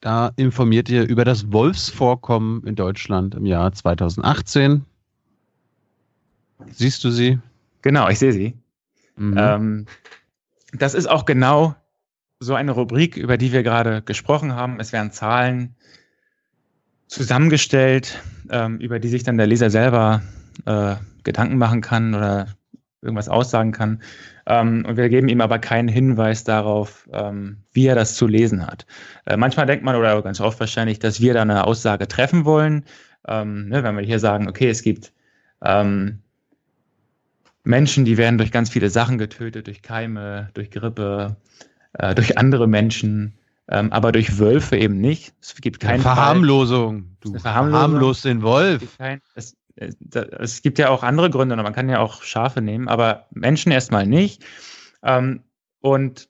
Da 0.00 0.32
informiert 0.36 0.88
ihr 0.88 1.06
über 1.06 1.26
das 1.26 1.52
Wolfsvorkommen 1.52 2.64
in 2.64 2.74
Deutschland 2.74 3.34
im 3.34 3.44
Jahr 3.44 3.70
2018. 3.70 4.86
Siehst 6.70 7.04
du 7.04 7.10
sie? 7.10 7.38
Genau, 7.82 8.08
ich 8.08 8.18
sehe 8.18 8.32
sie. 8.32 8.54
Mhm. 9.16 9.36
Ähm, 9.36 9.86
das 10.72 10.94
ist 10.94 11.06
auch 11.06 11.26
genau 11.26 11.74
so 12.40 12.54
eine 12.54 12.72
Rubrik, 12.72 13.18
über 13.18 13.36
die 13.36 13.52
wir 13.52 13.62
gerade 13.62 14.00
gesprochen 14.00 14.54
haben. 14.54 14.80
Es 14.80 14.92
werden 14.94 15.12
Zahlen 15.12 15.74
zusammengestellt, 17.08 18.22
ähm, 18.48 18.78
über 18.78 18.98
die 18.98 19.08
sich 19.08 19.22
dann 19.22 19.36
der 19.36 19.46
Leser 19.46 19.68
selber 19.68 20.22
äh, 20.64 20.96
Gedanken 21.24 21.58
machen 21.58 21.82
kann 21.82 22.14
oder 22.14 22.57
irgendwas 23.02 23.28
aussagen 23.28 23.72
kann. 23.72 24.02
Ähm, 24.46 24.84
und 24.86 24.96
wir 24.96 25.08
geben 25.08 25.28
ihm 25.28 25.40
aber 25.40 25.58
keinen 25.58 25.88
Hinweis 25.88 26.44
darauf, 26.44 27.08
ähm, 27.12 27.58
wie 27.72 27.86
er 27.86 27.94
das 27.94 28.14
zu 28.16 28.26
lesen 28.26 28.66
hat. 28.66 28.86
Äh, 29.26 29.36
manchmal 29.36 29.66
denkt 29.66 29.84
man, 29.84 29.96
oder 29.96 30.20
ganz 30.22 30.40
oft 30.40 30.58
wahrscheinlich, 30.60 30.98
dass 30.98 31.20
wir 31.20 31.34
da 31.34 31.42
eine 31.42 31.64
Aussage 31.64 32.08
treffen 32.08 32.44
wollen. 32.44 32.84
Ähm, 33.26 33.68
ne, 33.68 33.82
wenn 33.82 33.96
wir 33.96 34.04
hier 34.04 34.18
sagen, 34.18 34.48
okay, 34.48 34.68
es 34.68 34.82
gibt 34.82 35.12
ähm, 35.62 36.20
Menschen, 37.64 38.04
die 38.04 38.16
werden 38.16 38.38
durch 38.38 38.50
ganz 38.50 38.70
viele 38.70 38.90
Sachen 38.90 39.18
getötet, 39.18 39.66
durch 39.66 39.82
Keime, 39.82 40.50
durch 40.54 40.70
Grippe, 40.70 41.36
äh, 41.92 42.14
durch 42.14 42.38
andere 42.38 42.66
Menschen, 42.66 43.38
ähm, 43.68 43.92
aber 43.92 44.12
durch 44.12 44.38
Wölfe 44.38 44.76
eben 44.76 45.00
nicht. 45.00 45.34
Es 45.42 45.54
gibt 45.56 45.80
keine 45.80 46.02
Verharmlosung. 46.02 47.16
Du 47.20 47.38
verharmlost 47.38 48.24
den 48.24 48.42
Wolf. 48.42 48.96
Kein, 48.96 49.20
es, 49.34 49.57
es, 49.78 50.62
gibt 50.62 50.78
ja 50.78 50.88
auch 50.88 51.02
andere 51.02 51.30
Gründe, 51.30 51.56
man 51.56 51.72
kann 51.72 51.88
ja 51.88 52.00
auch 52.00 52.22
Schafe 52.22 52.60
nehmen, 52.60 52.88
aber 52.88 53.26
Menschen 53.30 53.72
erstmal 53.72 54.06
nicht. 54.06 54.44
Ähm, 55.02 55.42
und 55.80 56.28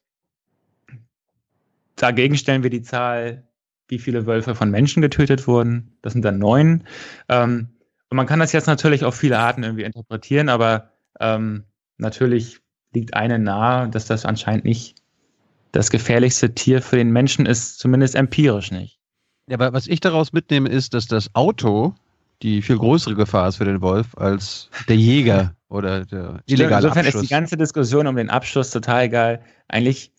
dagegen 1.96 2.36
stellen 2.36 2.62
wir 2.62 2.70
die 2.70 2.82
Zahl, 2.82 3.48
wie 3.88 3.98
viele 3.98 4.26
Wölfe 4.26 4.54
von 4.54 4.70
Menschen 4.70 5.00
getötet 5.00 5.46
wurden. 5.46 5.96
Das 6.02 6.12
sind 6.12 6.24
dann 6.24 6.38
neun. 6.38 6.84
Ähm, 7.28 7.68
und 8.10 8.16
man 8.16 8.26
kann 8.26 8.40
das 8.40 8.52
jetzt 8.52 8.66
natürlich 8.66 9.04
auf 9.04 9.14
viele 9.14 9.38
Arten 9.38 9.62
irgendwie 9.62 9.84
interpretieren, 9.84 10.48
aber 10.48 10.92
ähm, 11.20 11.64
natürlich 11.96 12.60
liegt 12.92 13.14
eine 13.14 13.38
nahe, 13.38 13.88
dass 13.88 14.06
das 14.06 14.24
anscheinend 14.24 14.64
nicht 14.64 15.02
das 15.72 15.90
gefährlichste 15.90 16.54
Tier 16.54 16.80
für 16.80 16.96
den 16.96 17.10
Menschen 17.10 17.46
ist, 17.46 17.78
zumindest 17.78 18.14
empirisch 18.14 18.70
nicht. 18.70 18.98
Ja, 19.46 19.54
aber 19.54 19.72
was 19.72 19.86
ich 19.86 20.00
daraus 20.00 20.32
mitnehme, 20.32 20.68
ist, 20.68 20.94
dass 20.94 21.06
das 21.06 21.34
Auto 21.34 21.94
die 22.42 22.62
viel 22.62 22.78
größere 22.78 23.14
Gefahr 23.14 23.48
ist 23.48 23.56
für 23.56 23.64
den 23.64 23.80
Wolf 23.80 24.16
als 24.16 24.70
der 24.88 24.96
Jäger 24.96 25.54
oder 25.68 26.04
der 26.04 26.40
illegale 26.46 26.86
Insofern 26.86 27.06
Abschuss. 27.06 27.22
ist 27.22 27.28
die 27.28 27.34
ganze 27.34 27.56
Diskussion 27.56 28.06
um 28.06 28.16
den 28.16 28.30
Abschuss 28.30 28.70
total 28.70 29.08
geil. 29.08 29.40
Eigentlich 29.68 30.12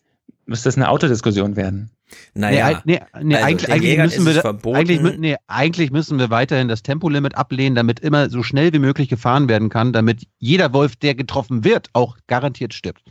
müsste 0.46 0.68
das 0.68 0.76
eine 0.76 0.88
Autodiskussion 0.88 1.56
werden. 1.56 1.90
Naja, 2.34 2.82
nee, 2.84 2.94
nee, 2.94 3.22
nee 3.22 3.34
also 3.36 3.46
eigentlich, 3.46 3.70
eigentlich, 3.70 3.98
müssen 3.98 4.26
wir, 4.26 4.74
eigentlich, 4.74 5.18
nee, 5.18 5.36
eigentlich 5.46 5.90
müssen 5.92 6.18
wir 6.18 6.30
weiterhin 6.30 6.66
das 6.66 6.82
Tempolimit 6.82 7.36
ablehnen, 7.36 7.76
damit 7.76 8.00
immer 8.00 8.28
so 8.30 8.42
schnell 8.42 8.72
wie 8.72 8.80
möglich 8.80 9.08
gefahren 9.08 9.48
werden 9.48 9.68
kann, 9.68 9.92
damit 9.92 10.26
jeder 10.38 10.72
Wolf, 10.72 10.96
der 10.96 11.14
getroffen 11.14 11.64
wird, 11.64 11.88
auch 11.92 12.16
garantiert 12.26 12.74
stirbt. 12.74 13.02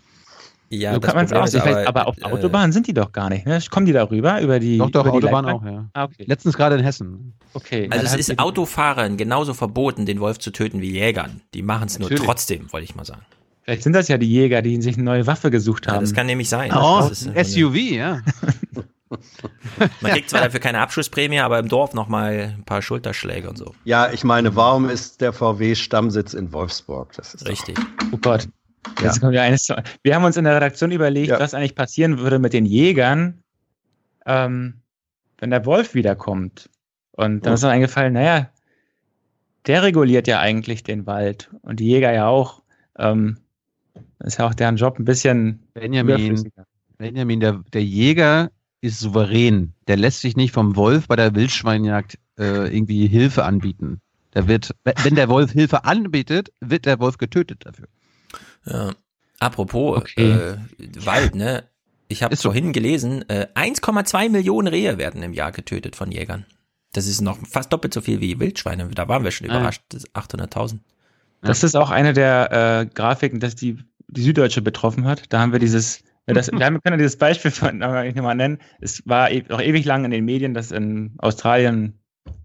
Ja, 0.69 0.93
so 0.93 0.99
kann 0.99 1.15
man 1.15 1.25
es 1.25 1.33
auch. 1.33 1.61
Aber, 1.61 1.87
aber 1.87 2.07
auf 2.07 2.17
äh, 2.19 2.23
Autobahnen 2.23 2.71
sind 2.71 2.87
die 2.87 2.93
doch 2.93 3.11
gar 3.11 3.29
nicht. 3.29 3.45
Ne? 3.45 3.59
Kommen 3.69 3.85
die 3.85 3.93
darüber 3.93 4.39
über 4.41 4.59
die? 4.59 4.77
Doch, 4.77 4.91
doch, 4.91 5.05
über 5.05 5.13
Autobahn 5.13 5.45
auch, 5.45 5.65
ja. 5.65 5.89
Ah, 5.93 6.03
okay. 6.05 6.25
Letztens 6.25 6.55
gerade 6.55 6.75
in 6.75 6.83
Hessen. 6.83 7.33
Okay. 7.53 7.87
Also 7.91 8.05
es 8.05 8.15
ist 8.15 8.39
Autofahrern 8.39 9.17
genauso 9.17 9.53
verboten, 9.53 10.05
den 10.05 10.19
Wolf 10.19 10.39
zu 10.39 10.51
töten 10.51 10.81
wie 10.81 10.91
Jägern. 10.91 11.41
Die 11.53 11.63
machen 11.63 11.87
es 11.87 11.97
nur 11.97 12.09
trotzdem, 12.09 12.71
wollte 12.71 12.85
ich 12.85 12.95
mal 12.95 13.05
sagen. 13.05 13.21
Vielleicht 13.63 13.83
sind 13.83 13.93
das 13.93 14.07
ja 14.07 14.17
die 14.17 14.29
Jäger, 14.29 14.61
die 14.61 14.81
sich 14.81 14.95
eine 14.95 15.03
neue 15.03 15.27
Waffe 15.27 15.51
gesucht 15.51 15.87
haben. 15.87 15.95
Ja, 15.95 16.01
das 16.01 16.13
kann 16.13 16.25
nämlich 16.25 16.49
sein. 16.49 16.71
Oh, 16.73 17.01
ein 17.03 17.45
SUV, 17.45 17.75
ja. 17.75 18.21
Man 20.01 20.11
kriegt 20.11 20.29
zwar 20.29 20.41
dafür 20.41 20.59
keine 20.59 20.79
Abschlussprämie, 20.79 21.39
aber 21.39 21.59
im 21.59 21.67
Dorf 21.67 21.93
nochmal 21.93 22.55
ein 22.57 22.63
paar 22.63 22.81
Schulterschläge 22.81 23.49
und 23.49 23.57
so. 23.57 23.73
Ja, 23.83 24.11
ich 24.11 24.23
meine, 24.23 24.55
warum 24.55 24.89
ist 24.89 25.21
der 25.21 25.33
VW-Stammsitz 25.33 26.33
in 26.33 26.53
Wolfsburg? 26.53 27.13
Das 27.15 27.33
ist 27.33 27.47
Richtig. 27.47 27.77
Oh 28.11 28.17
Gott. 28.17 28.47
Ja. 29.01 29.83
Wir 30.03 30.15
haben 30.15 30.23
uns 30.23 30.37
in 30.37 30.43
der 30.43 30.55
Redaktion 30.55 30.91
überlegt, 30.91 31.29
ja. 31.29 31.39
was 31.39 31.53
eigentlich 31.53 31.75
passieren 31.75 32.19
würde 32.19 32.39
mit 32.39 32.53
den 32.53 32.65
Jägern, 32.65 33.43
ähm, 34.25 34.81
wenn 35.37 35.49
der 35.49 35.65
Wolf 35.65 35.93
wiederkommt. 35.93 36.69
Und 37.11 37.45
dann 37.45 37.51
oh. 37.51 37.55
ist 37.55 37.63
uns 37.63 37.71
eingefallen, 37.71 38.13
naja, 38.13 38.49
der 39.67 39.83
reguliert 39.83 40.27
ja 40.27 40.39
eigentlich 40.39 40.83
den 40.83 41.05
Wald 41.05 41.49
und 41.61 41.79
die 41.79 41.87
Jäger 41.87 42.13
ja 42.13 42.27
auch. 42.27 42.63
Ähm, 42.97 43.37
das 44.19 44.33
ist 44.33 44.39
ja 44.39 44.47
auch 44.47 44.53
deren 44.53 44.77
Job 44.77 44.99
ein 44.99 45.05
bisschen. 45.05 45.63
Benjamin, 45.73 46.51
Benjamin 46.97 47.39
der, 47.39 47.63
der 47.73 47.83
Jäger 47.83 48.51
ist 48.81 48.99
souverän. 48.99 49.73
Der 49.87 49.97
lässt 49.97 50.21
sich 50.21 50.35
nicht 50.35 50.53
vom 50.53 50.75
Wolf 50.75 51.07
bei 51.07 51.15
der 51.15 51.35
Wildschweinjagd 51.35 52.17
äh, 52.37 52.73
irgendwie 52.75 53.07
Hilfe 53.07 53.43
anbieten. 53.43 54.01
Der 54.33 54.47
wird, 54.47 54.75
wenn 55.03 55.15
der 55.15 55.29
Wolf 55.29 55.51
Hilfe 55.51 55.85
anbietet, 55.85 56.51
wird 56.61 56.85
der 56.85 56.99
Wolf 56.99 57.17
getötet 57.17 57.65
dafür. 57.65 57.87
Ja. 58.65 58.93
Apropos 59.39 59.97
okay. 59.97 60.31
äh, 60.31 60.57
Wald, 61.05 61.35
ne? 61.35 61.63
Ich 62.07 62.23
habe 62.23 62.35
vorhin 62.35 62.73
gelesen, 62.73 63.23
äh, 63.29 63.47
1,2 63.55 64.29
Millionen 64.29 64.67
Rehe 64.67 64.97
werden 64.97 65.21
im 65.21 65.33
Jahr 65.33 65.51
getötet 65.51 65.95
von 65.95 66.11
Jägern. 66.11 66.45
Das 66.93 67.07
ist 67.07 67.21
noch 67.21 67.37
fast 67.47 67.71
doppelt 67.71 67.93
so 67.93 68.01
viel 68.01 68.19
wie 68.19 68.39
Wildschweine. 68.39 68.89
Da 68.89 69.07
waren 69.07 69.23
wir 69.23 69.31
schon 69.31 69.49
ah. 69.49 69.57
überrascht. 69.57 69.83
800.000. 70.13 70.79
Das 71.41 71.63
ist 71.63 71.75
auch 71.75 71.91
eine 71.91 72.13
der 72.13 72.51
äh, 72.81 72.85
Grafiken, 72.93 73.39
dass 73.39 73.55
die 73.55 73.77
die 74.09 74.21
Süddeutsche 74.21 74.61
betroffen 74.61 75.05
hat. 75.05 75.23
Da 75.29 75.39
haben 75.39 75.51
wir 75.51 75.59
dieses, 75.59 76.03
das, 76.25 76.47
wir 76.51 76.59
können 76.59 76.81
ja 76.83 76.97
dieses 76.97 77.17
Beispiel 77.17 77.51
von, 77.51 77.81
ich 78.05 78.15
mal 78.15 78.35
nennen. 78.35 78.59
Es 78.79 79.03
war 79.05 79.31
e 79.31 79.43
noch 79.47 79.61
ewig 79.61 79.85
lang 79.85 80.05
in 80.05 80.11
den 80.11 80.25
Medien, 80.25 80.53
dass 80.53 80.71
in 80.71 81.13
Australien 81.19 81.93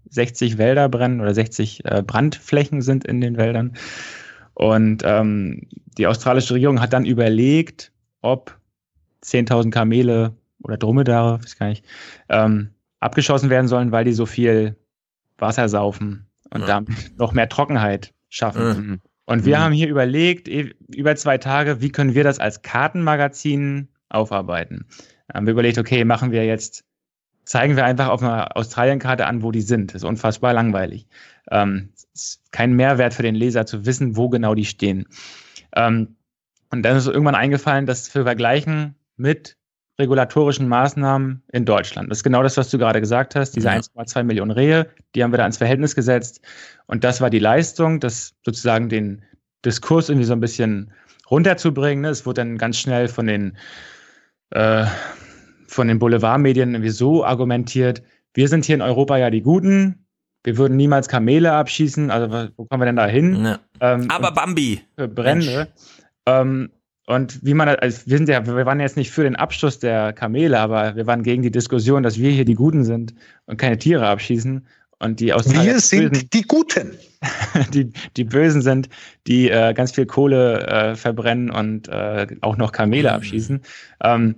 60 0.09 0.57
Wälder 0.57 0.89
brennen 0.89 1.21
oder 1.21 1.33
60 1.33 1.85
äh, 1.85 2.03
Brandflächen 2.05 2.81
sind 2.81 3.05
in 3.05 3.21
den 3.21 3.37
Wäldern. 3.37 3.73
Und 4.55 5.03
ähm, 5.05 5.61
die 5.97 6.07
australische 6.07 6.53
Regierung 6.55 6.81
hat 6.81 6.93
dann 6.93 7.05
überlegt, 7.05 7.91
ob 8.21 8.57
10.000 9.23 9.69
Kamele 9.69 10.33
oder 10.63 10.77
Dromedare, 10.77 11.41
weiß 11.43 11.57
gar 11.57 11.67
nicht, 11.67 11.85
ähm, 12.29 12.71
abgeschossen 12.99 13.49
werden 13.49 13.67
sollen, 13.67 13.91
weil 13.91 14.05
die 14.05 14.13
so 14.13 14.25
viel 14.25 14.75
Wasser 15.37 15.69
saufen 15.69 16.27
und 16.49 16.61
ja. 16.61 16.67
damit 16.67 17.17
noch 17.17 17.33
mehr 17.33 17.49
Trockenheit 17.49 18.13
schaffen. 18.29 18.67
Mhm. 18.67 19.01
Und 19.25 19.45
wir 19.45 19.57
mhm. 19.57 19.61
haben 19.61 19.73
hier 19.73 19.89
überlegt, 19.89 20.47
über 20.47 21.15
zwei 21.15 21.37
Tage, 21.37 21.81
wie 21.81 21.91
können 21.91 22.15
wir 22.15 22.23
das 22.23 22.39
als 22.39 22.61
Kartenmagazin 22.61 23.89
aufarbeiten? 24.09 24.85
Da 25.27 25.35
haben 25.35 25.47
wir 25.47 25.53
überlegt, 25.53 25.77
okay, 25.77 26.05
machen 26.05 26.31
wir 26.31 26.45
jetzt, 26.45 26.85
zeigen 27.43 27.75
wir 27.75 27.85
einfach 27.85 28.07
auf 28.07 28.21
einer 28.21 28.55
Australienkarte 28.55 29.25
an, 29.25 29.41
wo 29.41 29.51
die 29.51 29.61
sind. 29.61 29.93
Das 29.93 30.03
ist 30.03 30.07
unfassbar 30.07 30.53
langweilig. 30.53 31.07
Ähm, 31.51 31.89
ist 32.13 32.41
kein 32.51 32.73
Mehrwert 32.73 33.13
für 33.13 33.23
den 33.23 33.35
Leser 33.35 33.65
zu 33.65 33.85
wissen, 33.85 34.15
wo 34.15 34.29
genau 34.29 34.55
die 34.55 34.65
stehen. 34.65 35.05
Ähm, 35.75 36.15
und 36.71 36.83
dann 36.83 36.97
ist 36.97 37.07
irgendwann 37.07 37.35
eingefallen, 37.35 37.85
dass 37.85 38.13
wir 38.13 38.23
vergleichen 38.23 38.95
mit 39.17 39.57
regulatorischen 39.97 40.67
Maßnahmen 40.67 41.43
in 41.51 41.65
Deutschland. 41.65 42.09
Das 42.11 42.19
ist 42.19 42.23
genau 42.23 42.43
das, 42.43 42.57
was 42.57 42.69
du 42.69 42.77
gerade 42.77 42.99
gesagt 42.99 43.35
hast. 43.35 43.51
Diese 43.51 43.67
ja. 43.67 43.75
1,2 43.75 44.23
Millionen 44.23 44.51
Rehe, 44.51 44.89
die 45.13 45.23
haben 45.23 45.31
wir 45.31 45.37
da 45.37 45.43
ans 45.43 45.57
Verhältnis 45.57 45.95
gesetzt. 45.95 46.41
Und 46.85 47.03
das 47.03 47.21
war 47.21 47.29
die 47.29 47.39
Leistung, 47.39 47.99
das 47.99 48.33
sozusagen 48.43 48.89
den 48.89 49.23
Diskurs 49.63 50.09
irgendwie 50.09 50.25
so 50.25 50.33
ein 50.33 50.41
bisschen 50.41 50.91
runterzubringen. 51.29 52.05
Es 52.05 52.25
wurde 52.25 52.41
dann 52.41 52.57
ganz 52.57 52.77
schnell 52.77 53.07
von 53.07 53.27
den, 53.27 53.57
äh, 54.49 54.85
von 55.67 55.87
den 55.87 55.99
Boulevardmedien 55.99 56.73
irgendwie 56.73 56.89
so 56.89 57.23
argumentiert, 57.23 58.03
wir 58.35 58.49
sind 58.49 58.65
hier 58.65 58.75
in 58.75 58.81
Europa 58.81 59.17
ja 59.17 59.29
die 59.29 59.41
Guten, 59.41 60.04
wir 60.45 60.57
würden 60.57 60.77
niemals 60.77 61.07
Kamele 61.07 61.51
abschießen, 61.51 62.11
also 62.11 62.49
wo 62.55 62.65
kommen 62.65 62.81
wir 62.81 62.85
denn 62.85 62.95
da 62.95 63.07
hin? 63.07 63.45
Ja. 63.45 63.59
Ähm, 63.79 64.09
Aber 64.09 64.31
Bambi. 64.31 64.81
Brände. 64.95 65.67
Ähm, 66.25 66.69
und 67.07 67.39
wie 67.43 67.53
man, 67.53 67.69
also 67.69 68.01
wir 68.05 68.17
sind 68.17 68.29
ja, 68.29 68.45
wir 68.45 68.65
waren 68.65 68.79
jetzt 68.79 68.97
nicht 68.97 69.11
für 69.11 69.23
den 69.23 69.35
Abschuss 69.35 69.79
der 69.79 70.13
Kamele, 70.13 70.59
aber 70.59 70.95
wir 70.95 71.05
waren 71.05 71.23
gegen 71.23 71.43
die 71.43 71.51
Diskussion, 71.51 72.03
dass 72.03 72.17
wir 72.17 72.31
hier 72.31 72.45
die 72.45 72.55
Guten 72.55 72.83
sind 72.83 73.13
und 73.45 73.57
keine 73.57 73.77
Tiere 73.77 74.07
abschießen. 74.07 74.65
Und 74.99 75.19
die 75.19 75.33
Australier 75.33 75.73
Wir 75.73 75.79
sind 75.79 76.11
Bösen, 76.11 76.29
die 76.31 76.41
Guten. 76.43 76.97
Die, 77.73 77.91
die 78.15 78.23
Bösen 78.23 78.61
sind, 78.61 78.87
die 79.25 79.49
äh, 79.49 79.73
ganz 79.73 79.93
viel 79.93 80.05
Kohle 80.05 80.67
äh, 80.67 80.95
verbrennen 80.95 81.49
und 81.49 81.87
äh, 81.87 82.27
auch 82.41 82.55
noch 82.55 82.71
Kamele 82.71 83.09
mhm. 83.09 83.15
abschießen. 83.15 83.61
Ähm, 84.03 84.35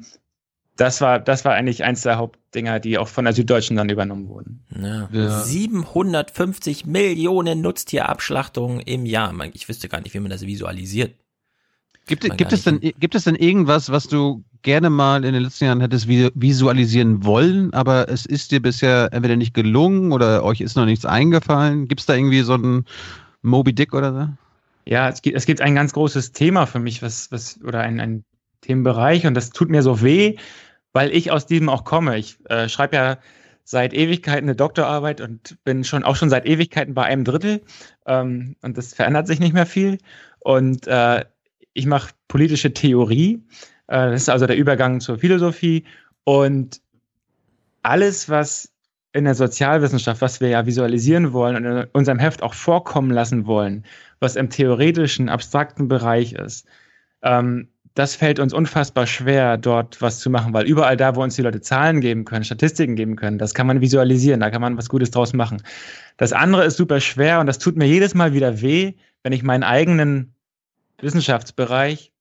das 0.78 1.02
war, 1.02 1.20
das 1.20 1.44
war 1.44 1.54
eigentlich 1.54 1.84
eins 1.84 2.02
der 2.02 2.18
Hauptdinger, 2.18 2.80
die 2.80 2.98
auch 2.98 3.08
von 3.08 3.26
der 3.26 3.34
Süddeutschen 3.34 3.76
dann 3.76 3.90
übernommen 3.90 4.30
wurden. 4.30 4.64
Ja. 4.80 5.10
Ja. 5.12 5.42
750 5.42 6.86
Millionen 6.86 7.62
Nutztierabschlachtungen 7.62 8.80
im 8.82 9.06
Jahr. 9.06 9.34
Ich 9.54 9.68
wüsste 9.68 9.90
gar 9.90 10.02
nicht, 10.02 10.14
wie 10.14 10.20
man 10.20 10.32
das 10.32 10.44
visualisiert. 10.44 11.14
Gibt, 12.06 12.38
gibt, 12.38 12.54
es 12.54 12.64
denn, 12.64 12.80
gibt 12.80 13.16
es 13.16 13.26
denn 13.26 13.36
irgendwas, 13.36 13.92
was 13.92 14.08
du 14.08 14.46
gerne 14.62 14.90
mal 14.90 15.26
in 15.26 15.34
den 15.34 15.44
letzten 15.44 15.66
Jahren 15.66 15.82
hättest 15.82 16.08
visualisieren 16.08 17.26
wollen, 17.26 17.74
aber 17.74 18.08
es 18.08 18.26
ist 18.26 18.52
dir 18.52 18.62
bisher 18.62 19.10
entweder 19.12 19.36
nicht 19.36 19.54
gelungen 19.54 20.14
oder 20.14 20.44
euch 20.44 20.62
ist 20.62 20.78
noch 20.78 20.86
nichts 20.86 21.06
eingefallen? 21.06 21.90
Gibt 21.90 22.00
es 22.00 22.06
da 22.06 22.16
irgendwie 22.16 22.42
so 22.44 22.56
ein 22.56 22.86
Moby 23.42 23.74
Dick 23.74 23.94
oder 23.94 24.14
so? 24.14 24.30
Ja, 24.86 25.10
es 25.10 25.22
gibt, 25.22 25.36
es 25.36 25.46
gibt 25.46 25.60
ein 25.60 25.76
ganz 25.76 25.92
großes 25.92 26.32
Thema 26.32 26.66
für 26.66 26.80
mich, 26.80 27.02
was, 27.02 27.30
was, 27.30 27.60
oder 27.62 27.82
ein, 27.82 28.00
ein 28.00 28.24
Themenbereich 28.62 29.28
und 29.28 29.34
das 29.34 29.50
tut 29.50 29.70
mir 29.70 29.84
so 29.84 30.02
weh, 30.02 30.38
weil 30.94 31.12
ich 31.12 31.32
aus 31.32 31.46
diesem 31.46 31.70
auch 31.70 31.84
komme. 31.84 32.18
Ich 32.18 32.38
äh, 32.50 32.70
schreibe 32.70 32.96
ja 32.96 33.18
seit 33.64 33.94
Ewigkeiten 33.94 34.46
eine 34.46 34.56
Doktorarbeit 34.56 35.20
und 35.20 35.58
bin 35.64 35.84
schon 35.84 36.04
auch 36.04 36.16
schon 36.16 36.30
seit 36.30 36.46
Ewigkeiten 36.46 36.94
bei 36.94 37.04
einem 37.04 37.26
Drittel 37.26 37.62
ähm, 38.06 38.56
und 38.62 38.78
das 38.78 38.94
verändert 38.94 39.28
sich 39.28 39.40
nicht 39.40 39.54
mehr 39.54 39.66
viel. 39.66 39.98
Und 40.40 40.88
äh, 40.88 41.26
ich 41.74 41.86
mache 41.86 42.14
politische 42.28 42.74
Theorie. 42.74 43.44
Äh, 43.88 44.12
das 44.12 44.24
ist 44.24 44.30
also 44.30 44.48
der 44.48 44.58
Übergang 44.58 45.02
zur 45.02 45.20
Philosophie. 45.20 45.84
Und 46.24 46.82
alles, 47.84 48.30
was 48.30 48.72
in 49.14 49.26
der 49.26 49.36
Sozialwissenschaft, 49.36 50.22
was 50.22 50.42
wir 50.42 50.50
ja 50.50 50.66
visualisieren 50.66 51.34
wollen 51.34 51.56
und 51.56 51.66
in 51.66 51.88
unserem 51.94 52.20
Heft 52.20 52.44
auch 52.44 52.54
vorkommen 52.54 53.12
lassen 53.12 53.46
wollen, 53.48 53.86
was 54.20 54.36
im 54.36 54.50
theoretischen, 54.50 55.28
abstrakten 55.28 55.88
Bereich 55.88 56.34
ist, 56.34 56.68
ähm, 57.22 57.70
das 57.98 58.16
fällt 58.16 58.38
uns 58.38 58.54
unfassbar 58.54 59.08
schwer, 59.08 59.58
dort 59.58 60.04
was 60.04 60.20
zu 60.20 60.30
machen, 60.30 60.54
weil 60.54 60.68
überall 60.68 60.98
da, 60.98 61.16
wo 61.16 61.24
uns 61.24 61.36
die 61.36 61.42
Leute 61.42 61.62
Zahlen 61.62 62.00
geben 62.00 62.26
können, 62.26 62.44
Statistiken 62.44 62.96
geben 62.96 63.16
können, 63.16 63.40
das 63.40 63.56
kann 63.56 63.66
man 63.66 63.82
visualisieren, 63.82 64.40
da 64.40 64.52
kann 64.52 64.62
man 64.62 64.78
was 64.78 64.88
Gutes 64.88 65.10
draus 65.10 65.34
machen. 65.34 65.64
Das 66.16 66.32
andere 66.32 66.64
ist 66.66 66.78
super 66.78 67.00
schwer 67.00 67.40
und 67.40 67.48
das 67.48 67.58
tut 67.58 67.76
mir 67.76 67.88
jedes 67.88 68.14
Mal 68.14 68.34
wieder 68.34 68.62
weh, 68.62 68.94
wenn 69.24 69.34
ich 69.34 69.42
meinen 69.42 69.64
eigenen 69.64 70.36
Wissenschaftsbereich 71.02 72.12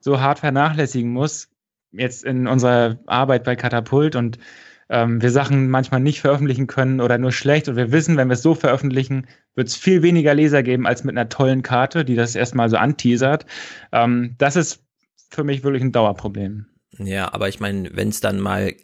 so 0.00 0.18
hart 0.18 0.38
vernachlässigen 0.38 1.12
muss, 1.12 1.50
jetzt 1.92 2.24
in 2.24 2.46
unserer 2.46 2.98
Arbeit 3.04 3.44
bei 3.44 3.54
Katapult 3.54 4.16
und 4.16 4.38
ähm, 4.88 5.20
wir 5.20 5.30
Sachen 5.30 5.68
manchmal 5.68 6.00
nicht 6.00 6.22
veröffentlichen 6.22 6.68
können 6.68 7.02
oder 7.02 7.18
nur 7.18 7.32
schlecht 7.32 7.68
und 7.68 7.76
wir 7.76 7.92
wissen, 7.92 8.16
wenn 8.16 8.28
wir 8.28 8.34
es 8.34 8.42
so 8.42 8.54
veröffentlichen, 8.54 9.26
wird 9.54 9.68
es 9.68 9.76
viel 9.76 10.00
weniger 10.00 10.32
Leser 10.32 10.62
geben 10.62 10.86
als 10.86 11.04
mit 11.04 11.18
einer 11.18 11.28
tollen 11.28 11.62
Karte, 11.62 12.06
die 12.06 12.14
das 12.14 12.34
erstmal 12.34 12.70
so 12.70 12.78
anteasert. 12.78 13.44
Ähm, 13.92 14.34
das 14.38 14.56
ist 14.56 14.87
für 15.28 15.44
mich 15.44 15.62
wirklich 15.62 15.82
ein 15.82 15.92
Dauerproblem. 15.92 16.66
Ja, 16.98 17.32
aber 17.32 17.48
ich 17.48 17.60
meine, 17.60 17.90
wenn 17.94 18.08
es 18.08 18.20
dann 18.20 18.40
mal 18.40 18.74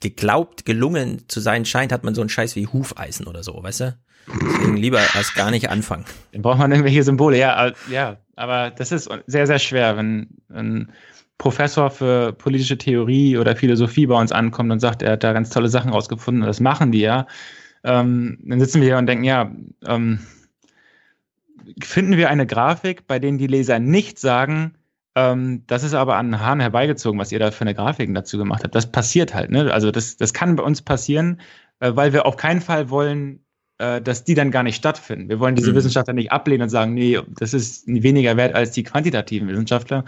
geglaubt, 0.00 0.64
gelungen 0.64 1.28
zu 1.28 1.40
sein 1.40 1.64
scheint, 1.64 1.92
hat 1.92 2.04
man 2.04 2.14
so 2.14 2.20
einen 2.20 2.30
Scheiß 2.30 2.56
wie 2.56 2.66
Hufeisen 2.66 3.26
oder 3.26 3.42
so, 3.42 3.60
weißt 3.62 3.80
du? 3.80 3.98
Deswegen 4.28 4.76
lieber 4.76 5.00
erst 5.00 5.34
gar 5.34 5.50
nicht 5.50 5.68
anfangen. 5.68 6.04
Dann 6.32 6.42
braucht 6.42 6.58
man 6.58 6.70
irgendwelche 6.70 7.02
Symbole, 7.02 7.38
ja, 7.38 7.72
ja. 7.90 8.18
Aber 8.36 8.70
das 8.70 8.92
ist 8.92 9.10
sehr, 9.26 9.46
sehr 9.46 9.58
schwer, 9.58 9.96
wenn 9.96 10.28
ein 10.48 10.92
Professor 11.38 11.90
für 11.90 12.32
politische 12.32 12.78
Theorie 12.78 13.36
oder 13.36 13.56
Philosophie 13.56 14.06
bei 14.06 14.18
uns 14.18 14.30
ankommt 14.30 14.70
und 14.70 14.78
sagt, 14.78 15.02
er 15.02 15.12
hat 15.12 15.24
da 15.24 15.32
ganz 15.32 15.50
tolle 15.50 15.68
Sachen 15.68 15.90
rausgefunden, 15.90 16.44
das 16.44 16.60
machen 16.60 16.92
die 16.92 17.00
ja. 17.00 17.26
Ähm, 17.84 18.38
dann 18.44 18.60
sitzen 18.60 18.80
wir 18.80 18.88
hier 18.88 18.98
und 18.98 19.06
denken, 19.06 19.24
ja, 19.24 19.50
ähm, 19.84 20.20
finden 21.82 22.16
wir 22.16 22.30
eine 22.30 22.46
Grafik, 22.46 23.06
bei 23.08 23.18
denen 23.18 23.38
die 23.38 23.48
Leser 23.48 23.80
nicht 23.80 24.20
sagen, 24.20 24.74
ähm, 25.14 25.64
das 25.66 25.82
ist 25.82 25.94
aber 25.94 26.16
an 26.16 26.30
den 26.30 26.40
Haaren 26.40 26.60
herbeigezogen, 26.60 27.18
was 27.18 27.32
ihr 27.32 27.38
da 27.38 27.50
für 27.50 27.62
eine 27.62 27.74
Grafiken 27.74 28.14
dazu 28.14 28.38
gemacht 28.38 28.62
habt. 28.64 28.74
Das 28.74 28.90
passiert 28.90 29.34
halt, 29.34 29.50
ne? 29.50 29.72
Also 29.72 29.90
das, 29.90 30.16
das 30.16 30.32
kann 30.32 30.56
bei 30.56 30.62
uns 30.62 30.82
passieren, 30.82 31.40
äh, 31.80 31.92
weil 31.94 32.12
wir 32.12 32.24
auf 32.24 32.36
keinen 32.36 32.60
Fall 32.60 32.88
wollen, 32.88 33.44
äh, 33.78 34.00
dass 34.00 34.24
die 34.24 34.34
dann 34.34 34.50
gar 34.50 34.62
nicht 34.62 34.76
stattfinden. 34.76 35.28
Wir 35.28 35.38
wollen 35.38 35.54
diese 35.54 35.72
mhm. 35.72 35.76
Wissenschaftler 35.76 36.14
nicht 36.14 36.32
ablehnen 36.32 36.62
und 36.62 36.68
sagen, 36.70 36.94
nee, 36.94 37.18
das 37.38 37.52
ist 37.52 37.86
weniger 37.86 38.36
wert 38.36 38.54
als 38.54 38.70
die 38.70 38.84
quantitativen 38.84 39.48
Wissenschaftler. 39.48 40.04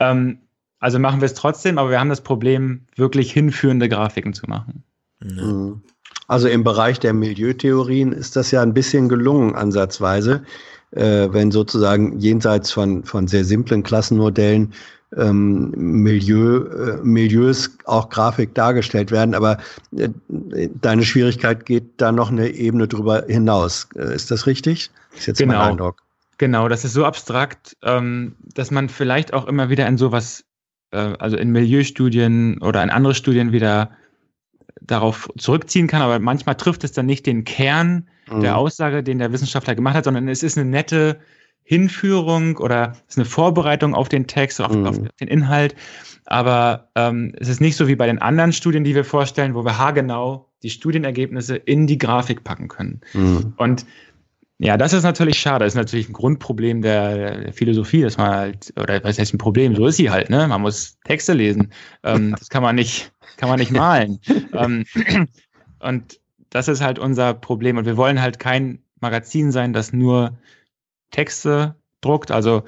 Ähm, 0.00 0.38
also 0.80 0.98
machen 0.98 1.20
wir 1.20 1.26
es 1.26 1.34
trotzdem, 1.34 1.78
aber 1.78 1.90
wir 1.90 2.00
haben 2.00 2.08
das 2.08 2.22
Problem, 2.22 2.86
wirklich 2.96 3.32
hinführende 3.32 3.88
Grafiken 3.88 4.32
zu 4.32 4.46
machen. 4.48 4.82
Mhm. 5.20 5.82
Also 6.26 6.48
im 6.48 6.64
Bereich 6.64 6.98
der 6.98 7.12
Milieutheorien 7.12 8.12
ist 8.12 8.36
das 8.36 8.50
ja 8.50 8.62
ein 8.62 8.74
bisschen 8.74 9.08
gelungen, 9.08 9.54
ansatzweise 9.54 10.44
äh, 10.92 11.28
wenn 11.30 11.50
sozusagen 11.50 12.18
jenseits 12.18 12.72
von, 12.72 13.04
von 13.04 13.28
sehr 13.28 13.44
simplen 13.44 13.82
Klassenmodellen 13.82 14.72
ähm, 15.16 15.72
Milieu, 15.76 16.64
äh, 16.66 16.98
Milieus 17.02 17.70
auch 17.84 18.10
Grafik 18.10 18.54
dargestellt 18.54 19.10
werden. 19.10 19.34
Aber 19.34 19.58
äh, 19.96 20.08
deine 20.80 21.02
Schwierigkeit 21.02 21.66
geht 21.66 22.00
da 22.00 22.12
noch 22.12 22.30
eine 22.30 22.48
Ebene 22.48 22.88
drüber 22.88 23.24
hinaus. 23.26 23.88
Äh, 23.96 24.14
ist 24.14 24.30
das 24.30 24.46
richtig? 24.46 24.90
Ist 25.16 25.26
jetzt 25.26 25.38
genau. 25.38 25.54
mein 25.58 25.70
Eindruck. 25.70 26.02
Genau, 26.38 26.68
das 26.68 26.84
ist 26.84 26.94
so 26.94 27.04
abstrakt, 27.04 27.76
ähm, 27.82 28.36
dass 28.54 28.70
man 28.70 28.88
vielleicht 28.88 29.34
auch 29.34 29.46
immer 29.46 29.68
wieder 29.68 29.86
in 29.86 29.98
sowas, 29.98 30.44
äh, 30.90 31.14
also 31.18 31.36
in 31.36 31.50
Milieustudien 31.50 32.62
oder 32.62 32.82
in 32.82 32.90
andere 32.90 33.14
Studien 33.14 33.52
wieder 33.52 33.90
darauf 34.90 35.28
zurückziehen 35.38 35.86
kann, 35.86 36.02
aber 36.02 36.18
manchmal 36.18 36.54
trifft 36.56 36.84
es 36.84 36.92
dann 36.92 37.06
nicht 37.06 37.26
den 37.26 37.44
Kern 37.44 38.08
mhm. 38.30 38.40
der 38.40 38.56
Aussage, 38.56 39.02
den 39.02 39.18
der 39.18 39.32
Wissenschaftler 39.32 39.74
gemacht 39.74 39.94
hat, 39.94 40.04
sondern 40.04 40.28
es 40.28 40.42
ist 40.42 40.58
eine 40.58 40.68
nette 40.68 41.20
Hinführung 41.62 42.56
oder 42.56 42.96
ist 43.08 43.18
eine 43.18 43.24
Vorbereitung 43.24 43.94
auf 43.94 44.08
den 44.08 44.26
Text, 44.26 44.60
auf, 44.60 44.74
mhm. 44.74 44.86
auf 44.86 44.98
den 45.20 45.28
Inhalt. 45.28 45.76
Aber 46.26 46.88
ähm, 46.96 47.32
es 47.38 47.48
ist 47.48 47.60
nicht 47.60 47.76
so 47.76 47.88
wie 47.88 47.96
bei 47.96 48.06
den 48.06 48.20
anderen 48.20 48.52
Studien, 48.52 48.84
die 48.84 48.94
wir 48.94 49.04
vorstellen, 49.04 49.54
wo 49.54 49.64
wir 49.64 49.78
haargenau 49.78 50.48
die 50.62 50.70
Studienergebnisse 50.70 51.56
in 51.56 51.86
die 51.86 51.98
Grafik 51.98 52.44
packen 52.44 52.68
können. 52.68 53.00
Mhm. 53.14 53.54
Und 53.56 53.86
ja, 54.62 54.76
das 54.76 54.92
ist 54.92 55.04
natürlich 55.04 55.38
schade. 55.38 55.64
Das 55.64 55.72
ist 55.72 55.78
natürlich 55.78 56.10
ein 56.10 56.12
Grundproblem 56.12 56.82
der, 56.82 57.40
der, 57.40 57.52
Philosophie, 57.54 58.02
dass 58.02 58.18
man 58.18 58.30
halt, 58.30 58.72
oder 58.76 59.02
was 59.02 59.18
heißt 59.18 59.32
ein 59.32 59.38
Problem? 59.38 59.74
So 59.74 59.86
ist 59.86 59.96
sie 59.96 60.10
halt, 60.10 60.28
ne? 60.28 60.46
Man 60.46 60.60
muss 60.60 60.98
Texte 61.04 61.32
lesen. 61.32 61.72
Ähm, 62.02 62.34
das 62.38 62.50
kann 62.50 62.62
man 62.62 62.74
nicht, 62.74 63.10
kann 63.40 63.48
man 63.48 63.58
nicht 63.58 63.72
malen. 63.72 64.20
ähm, 64.52 64.84
und 65.78 66.20
das 66.50 66.68
ist 66.68 66.82
halt 66.82 66.98
unser 66.98 67.32
Problem. 67.32 67.78
Und 67.78 67.86
wir 67.86 67.96
wollen 67.96 68.20
halt 68.20 68.38
kein 68.38 68.80
Magazin 69.00 69.50
sein, 69.50 69.72
das 69.72 69.92
nur 69.94 70.38
Texte 71.10 71.74
druckt, 72.02 72.30
also 72.30 72.64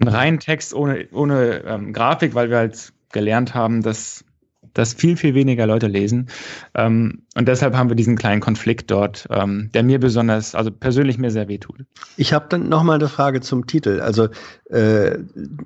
einen 0.00 0.08
reinen 0.08 0.40
Text 0.40 0.72
ohne, 0.74 1.08
ohne 1.12 1.62
ähm, 1.66 1.92
Grafik, 1.92 2.34
weil 2.34 2.48
wir 2.48 2.56
halt 2.56 2.92
gelernt 3.12 3.54
haben, 3.54 3.82
dass 3.82 4.24
das 4.72 4.92
viel, 4.92 5.16
viel 5.16 5.34
weniger 5.34 5.66
Leute 5.66 5.86
lesen. 5.86 6.28
Ähm, 6.74 7.22
und 7.36 7.46
deshalb 7.46 7.74
haben 7.74 7.88
wir 7.90 7.96
diesen 7.96 8.16
kleinen 8.16 8.40
Konflikt 8.40 8.90
dort, 8.90 9.28
ähm, 9.30 9.70
der 9.72 9.84
mir 9.84 10.00
besonders, 10.00 10.54
also 10.54 10.70
persönlich 10.70 11.16
mir 11.16 11.30
sehr 11.30 11.48
wehtut. 11.48 11.84
Ich 12.16 12.32
habe 12.32 12.46
dann 12.48 12.68
nochmal 12.68 12.96
eine 12.96 13.08
Frage 13.08 13.40
zum 13.40 13.66
Titel. 13.66 14.00
Also 14.00 14.28
äh, 14.70 15.18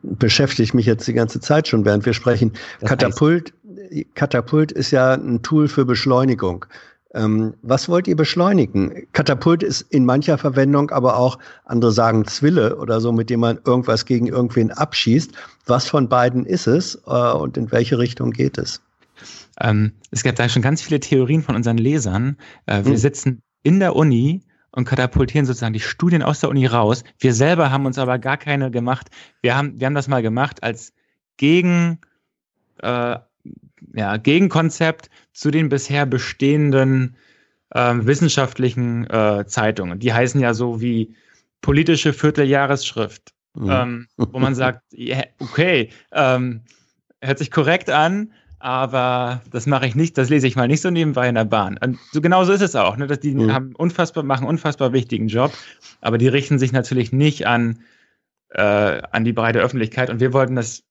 beschäftige 0.02 0.76
mich 0.76 0.84
jetzt 0.84 1.08
die 1.08 1.14
ganze 1.14 1.40
Zeit 1.40 1.68
schon, 1.68 1.84
während 1.86 2.04
wir 2.04 2.12
sprechen. 2.12 2.52
Das 2.80 2.90
Katapult, 2.90 3.54
Katapult 4.14 4.72
ist 4.72 4.90
ja 4.90 5.14
ein 5.14 5.42
Tool 5.42 5.68
für 5.68 5.84
Beschleunigung. 5.84 6.66
Ähm, 7.14 7.54
was 7.62 7.88
wollt 7.88 8.06
ihr 8.06 8.16
beschleunigen? 8.16 9.06
Katapult 9.12 9.62
ist 9.62 9.80
in 9.90 10.04
mancher 10.04 10.36
Verwendung 10.36 10.90
aber 10.90 11.16
auch, 11.16 11.38
andere 11.64 11.90
sagen 11.90 12.26
Zwille 12.26 12.76
oder 12.76 13.00
so, 13.00 13.12
mit 13.12 13.30
dem 13.30 13.40
man 13.40 13.58
irgendwas 13.64 14.04
gegen 14.04 14.26
irgendwen 14.26 14.70
abschießt. 14.70 15.32
Was 15.66 15.88
von 15.88 16.08
beiden 16.08 16.44
ist 16.44 16.66
es 16.66 16.96
äh, 17.06 17.32
und 17.32 17.56
in 17.56 17.72
welche 17.72 17.98
Richtung 17.98 18.30
geht 18.30 18.58
es? 18.58 18.82
Ähm, 19.60 19.92
es 20.10 20.22
gibt 20.22 20.38
da 20.38 20.48
schon 20.48 20.62
ganz 20.62 20.82
viele 20.82 21.00
Theorien 21.00 21.42
von 21.42 21.56
unseren 21.56 21.78
Lesern. 21.78 22.36
Äh, 22.66 22.84
wir 22.84 22.92
hm. 22.92 22.98
sitzen 22.98 23.42
in 23.62 23.80
der 23.80 23.96
Uni 23.96 24.42
und 24.70 24.84
katapultieren 24.84 25.46
sozusagen 25.46 25.72
die 25.72 25.80
Studien 25.80 26.22
aus 26.22 26.40
der 26.40 26.50
Uni 26.50 26.66
raus. 26.66 27.04
Wir 27.18 27.32
selber 27.32 27.70
haben 27.70 27.86
uns 27.86 27.98
aber 27.98 28.18
gar 28.18 28.36
keine 28.36 28.70
gemacht. 28.70 29.08
Wir 29.40 29.56
haben, 29.56 29.80
wir 29.80 29.86
haben 29.86 29.94
das 29.94 30.08
mal 30.08 30.22
gemacht 30.22 30.62
als 30.62 30.92
Gegen, 31.38 32.00
äh, 32.82 33.18
ja, 33.94 34.16
Gegenkonzept 34.16 35.10
zu 35.32 35.50
den 35.50 35.68
bisher 35.68 36.06
bestehenden 36.06 37.16
äh, 37.70 37.94
wissenschaftlichen 37.94 39.08
äh, 39.08 39.44
Zeitungen. 39.46 39.98
Die 39.98 40.12
heißen 40.12 40.40
ja 40.40 40.54
so 40.54 40.80
wie 40.80 41.14
politische 41.60 42.12
Vierteljahresschrift, 42.12 43.32
mhm. 43.54 43.70
ähm, 43.70 44.06
wo 44.16 44.38
man 44.38 44.54
sagt, 44.54 44.82
yeah, 44.92 45.24
okay, 45.38 45.90
ähm, 46.12 46.62
hört 47.20 47.38
sich 47.38 47.50
korrekt 47.50 47.90
an, 47.90 48.32
aber 48.60 49.42
das 49.50 49.66
mache 49.66 49.86
ich 49.86 49.94
nicht, 49.94 50.18
das 50.18 50.30
lese 50.30 50.46
ich 50.46 50.56
mal 50.56 50.68
nicht 50.68 50.80
so 50.80 50.90
nebenbei 50.90 51.28
in 51.28 51.36
der 51.36 51.44
Bahn. 51.44 51.78
Und 51.78 51.98
so 52.12 52.20
genau 52.20 52.44
so 52.44 52.52
ist 52.52 52.62
es 52.62 52.74
auch, 52.74 52.96
ne, 52.96 53.06
dass 53.06 53.20
die 53.20 53.34
mhm. 53.34 53.52
haben 53.52 53.74
unfassbar, 53.76 54.24
machen 54.24 54.46
unfassbar 54.46 54.92
wichtigen 54.92 55.28
Job, 55.28 55.52
aber 56.00 56.18
die 56.18 56.28
richten 56.28 56.58
sich 56.58 56.72
natürlich 56.72 57.12
nicht 57.12 57.46
an, 57.46 57.80
äh, 58.50 59.02
an 59.10 59.24
die 59.24 59.32
breite 59.32 59.60
Öffentlichkeit 59.60 60.10
und 60.10 60.20
wir 60.20 60.32
wollten 60.32 60.56
das 60.56 60.84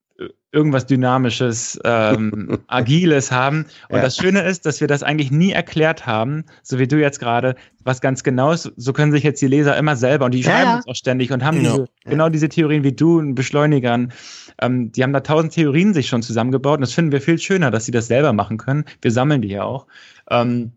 irgendwas 0.52 0.86
Dynamisches, 0.88 1.80
ähm, 1.84 2.60
Agiles 2.68 3.32
haben. 3.32 3.66
Und 3.90 3.98
ja. 3.98 4.02
das 4.02 4.18
Schöne 4.18 4.42
ist, 4.42 4.66
dass 4.66 4.82
wir 4.82 4.88
das 4.88 5.04
eigentlich 5.04 5.30
nie 5.30 5.52
erklärt 5.52 6.08
haben, 6.08 6.46
so 6.64 6.80
wie 6.80 6.88
du 6.88 7.00
jetzt 7.00 7.20
gerade, 7.20 7.56
was 7.84 8.02
ganz 8.02 8.24
genau 8.24 8.52
ist. 8.52 8.72
So 8.76 8.94
können 8.94 9.12
sich 9.12 9.24
jetzt 9.24 9.42
die 9.42 9.48
Leser 9.48 9.78
immer 9.78 9.96
selber, 9.96 10.26
und 10.26 10.34
die 10.34 10.42
ja, 10.42 10.52
schreiben 10.52 10.76
uns 10.78 10.88
auch 10.88 10.96
ständig 10.96 11.32
und 11.32 11.44
haben 11.44 11.60
diese, 11.60 11.88
genau 12.06 12.30
diese 12.30 12.50
Theorien 12.50 12.84
wie 12.84 12.94
du, 12.94 13.34
Beschleunigern. 13.36 14.12
Ähm, 14.60 14.92
die 14.92 15.04
haben 15.04 15.14
da 15.14 15.20
tausend 15.20 15.54
Theorien 15.54 15.94
sich 15.94 16.08
schon 16.08 16.24
zusammengebaut. 16.24 16.78
Und 16.78 16.82
das 16.82 16.94
finden 16.94 17.12
wir 17.12 17.22
viel 17.22 17.38
schöner, 17.38 17.70
dass 17.70 17.86
sie 17.86 17.92
das 17.92 18.08
selber 18.08 18.34
machen 18.34 18.58
können. 18.58 18.86
Wir 19.02 19.12
sammeln 19.12 19.42
die 19.42 19.50
ja 19.50 19.64
auch. 19.64 19.86
Ähm, 20.32 20.72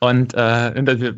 und, 0.00 0.34
äh, 0.34 0.72
und 0.76 1.00
wir, 1.00 1.16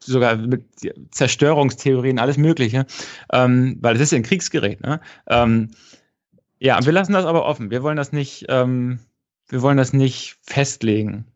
sogar 0.00 0.36
mit 0.36 0.64
Zerstörungstheorien, 1.10 2.18
alles 2.18 2.36
Mögliche, 2.36 2.86
ähm, 3.32 3.78
weil 3.80 3.96
es 3.96 4.02
ist 4.02 4.12
ja 4.12 4.16
ein 4.16 4.22
Kriegsgerät. 4.22 4.82
Ne? 4.82 5.00
Ähm, 5.28 5.70
ja, 6.64 6.82
wir 6.82 6.92
lassen 6.92 7.12
das 7.12 7.26
aber 7.26 7.44
offen. 7.44 7.70
Wir 7.70 7.82
wollen 7.82 7.98
das 7.98 8.12
nicht, 8.12 8.46
ähm, 8.48 8.98
wir 9.48 9.60
wollen 9.60 9.76
das 9.76 9.92
nicht 9.92 10.36
festlegen. 10.40 11.26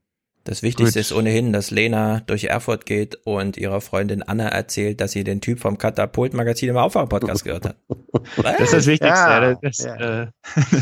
Das 0.44 0.62
Wichtigste 0.62 0.98
Gut. 0.98 1.00
ist 1.00 1.12
ohnehin, 1.12 1.52
dass 1.52 1.70
Lena 1.70 2.20
durch 2.20 2.44
Erfurt 2.44 2.86
geht 2.86 3.15
und 3.26 3.58
ihrer 3.58 3.82
Freundin 3.82 4.23
Anna 4.23 4.48
erzählt, 4.48 5.02
dass 5.02 5.12
sie 5.12 5.24
den 5.24 5.42
Typ 5.42 5.60
vom 5.60 5.76
Katapult-Magazin 5.76 6.70
im 6.70 6.78
Aufwacher-Podcast 6.78 7.44
gehört 7.44 7.66
hat. 7.66 7.76
das 8.42 8.60
ist 8.60 8.73
das 8.73 8.86
Wichtigste. 8.86 9.18
Ja, 9.18 9.55
das, 9.55 9.78
ja. 9.84 10.23
Äh. 10.23 10.26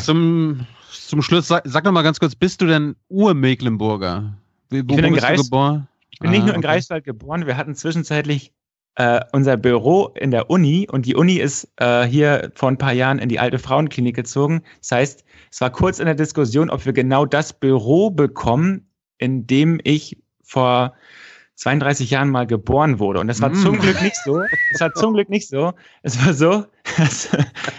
zum, 0.01 0.65
zum 0.93 1.23
Schluss, 1.23 1.49
sag, 1.49 1.65
sag 1.67 1.85
noch 1.85 1.91
mal 1.91 2.03
ganz 2.03 2.21
kurz, 2.21 2.37
bist 2.37 2.61
du 2.61 2.67
denn 2.67 2.95
Ur-Mecklenburger? 3.09 4.37
Wo, 4.71 4.77
ich 4.77 4.87
bin 4.87 5.05
in 5.05 5.15
Greis, 5.15 5.43
geboren? 5.43 5.89
Ich 6.11 6.21
bin 6.21 6.29
ah, 6.29 6.33
nicht 6.33 6.45
nur 6.45 6.55
in 6.55 6.59
okay. 6.59 6.69
Greifswald 6.69 7.03
geboren, 7.05 7.49
wir 7.49 7.57
hatten 7.57 7.75
zwischenzeitlich 7.75 8.53
äh, 8.97 9.21
unser 9.33 9.57
Büro 9.57 10.09
in 10.15 10.31
der 10.31 10.51
Uni 10.51 10.89
und 10.91 11.07
die 11.07 11.15
Uni 11.15 11.35
ist 11.35 11.69
äh, 11.77 12.05
hier 12.05 12.51
vor 12.55 12.71
ein 12.71 12.79
paar 12.79 12.93
Jahren 12.93 13.19
in 13.19 13.29
die 13.29 13.39
alte 13.39 13.59
Frauenklinik 13.59 14.17
gezogen. 14.17 14.63
Das 14.81 14.93
heißt, 14.93 15.25
es 15.53 15.61
war 15.61 15.71
kurz 15.71 15.99
in 15.99 16.07
der 16.07 16.15
Diskussion, 16.15 16.71
ob 16.71 16.85
wir 16.85 16.93
genau 16.93 17.27
das 17.27 17.53
Büro 17.53 18.11
bekommen, 18.11 18.91
in 19.19 19.47
dem 19.47 19.81
ich 19.85 20.19
vor 20.43 20.95
32 21.57 22.11
Jahren 22.11 22.31
mal 22.31 22.47
geboren 22.47 22.99
wurde. 22.99 23.19
Und 23.21 23.29
das 23.29 23.41
war 23.41 23.49
mm. 23.49 23.55
zum 23.55 23.79
Glück 23.79 24.01
nicht 24.03 24.17
so. 24.25 24.43
Es 24.73 24.81
war 24.81 24.93
zum 24.93 25.15
Glück 25.15 25.31
nicht 25.31 25.49
so. 25.49 25.73
Es 26.03 26.25
war 26.25 26.35
so, 26.35 26.67
dass, 26.99 27.31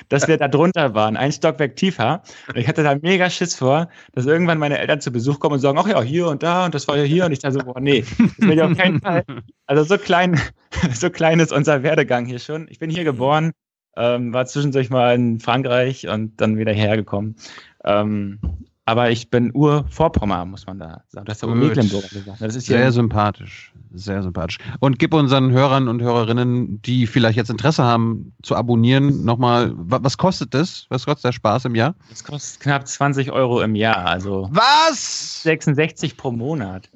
dass 0.09 0.27
wir 0.27 0.37
da 0.37 0.47
drunter 0.47 0.95
waren, 0.95 1.15
ein 1.15 1.31
Stockwerk 1.31 1.75
tiefer. 1.75 2.23
Und 2.47 2.57
ich 2.57 2.67
hatte 2.67 2.81
da 2.81 2.95
mega 2.99 3.29
Schiss 3.29 3.55
vor, 3.55 3.87
dass 4.13 4.25
irgendwann 4.25 4.57
meine 4.57 4.79
Eltern 4.79 4.99
zu 4.99 5.11
Besuch 5.11 5.39
kommen 5.39 5.53
und 5.53 5.59
sagen, 5.59 5.77
ach 5.77 5.87
ja, 5.87 6.01
hier 6.01 6.27
und 6.27 6.41
da 6.41 6.65
und 6.65 6.73
das 6.73 6.87
war 6.87 6.97
ja 6.97 7.03
hier. 7.03 7.25
Und 7.25 7.31
ich 7.31 7.39
dachte 7.39 7.59
so, 7.59 7.65
boah, 7.65 7.79
nee, 7.79 8.01
das 8.01 8.47
will 8.47 8.53
ich 8.53 8.61
auf 8.61 8.75
keinen 8.75 8.99
Fall. 8.99 9.23
Also 9.67 9.83
so 9.83 9.97
klein, 10.01 10.39
so 10.93 11.11
klein 11.11 11.39
ist 11.39 11.53
unser 11.53 11.83
Werdegang 11.83 12.25
hier 12.25 12.39
schon. 12.39 12.67
Ich 12.69 12.79
bin 12.79 12.89
hier 12.89 13.03
geboren, 13.03 13.51
ähm, 13.95 14.33
war 14.33 14.47
zwischendurch 14.47 14.89
mal 14.89 15.13
in 15.13 15.39
Frankreich 15.39 16.07
und 16.07 16.41
dann 16.41 16.57
wieder 16.57 16.73
hergekommen. 16.73 17.35
Ähm, 17.83 18.39
aber 18.87 19.11
ich 19.11 19.29
bin 19.29 19.51
Ur-Vorpommer, 19.53 20.45
muss 20.45 20.65
man 20.65 20.79
da 20.79 21.03
sagen. 21.09 21.25
Das 21.25 21.35
ist 21.35 21.41
der 21.41 21.49
Ur-Mecklenburger 21.49 22.07
gesagt. 22.07 22.41
Das 22.41 22.55
ist 22.55 22.67
sehr 22.67 22.93
sympathisch. 22.93 23.73
Sehr 23.93 24.23
sympathisch. 24.23 24.59
Und 24.79 24.97
gib 24.97 25.13
unseren 25.13 25.51
Hörern 25.51 25.89
und 25.89 26.01
Hörerinnen, 26.01 26.81
die 26.83 27.05
vielleicht 27.05 27.35
jetzt 27.35 27.49
Interesse 27.49 27.83
haben, 27.83 28.33
zu 28.43 28.55
abonnieren, 28.55 29.25
nochmal, 29.25 29.73
was 29.75 30.17
kostet 30.17 30.53
das? 30.53 30.85
Was 30.87 31.05
kostet 31.05 31.25
der 31.25 31.31
Spaß 31.33 31.65
im 31.65 31.75
Jahr? 31.75 31.95
Das 32.09 32.23
kostet 32.23 32.61
knapp 32.61 32.87
20 32.87 33.33
Euro 33.33 33.61
im 33.61 33.75
Jahr. 33.75 34.05
Also 34.05 34.47
was? 34.51 35.43
66 35.43 36.15
pro 36.15 36.31
Monat. 36.31 36.89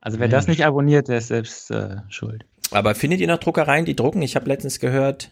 Also 0.00 0.18
wer 0.18 0.26
Mensch. 0.26 0.32
das 0.32 0.48
nicht 0.48 0.66
abonniert, 0.66 1.06
der 1.06 1.18
ist 1.18 1.28
selbst 1.28 1.70
äh, 1.70 1.98
schuld. 2.08 2.44
Aber 2.72 2.96
findet 2.96 3.20
ihr 3.20 3.28
noch 3.28 3.38
Druckereien, 3.38 3.84
die 3.84 3.94
drucken? 3.94 4.22
Ich 4.22 4.34
habe 4.34 4.48
letztens 4.48 4.80
gehört, 4.80 5.30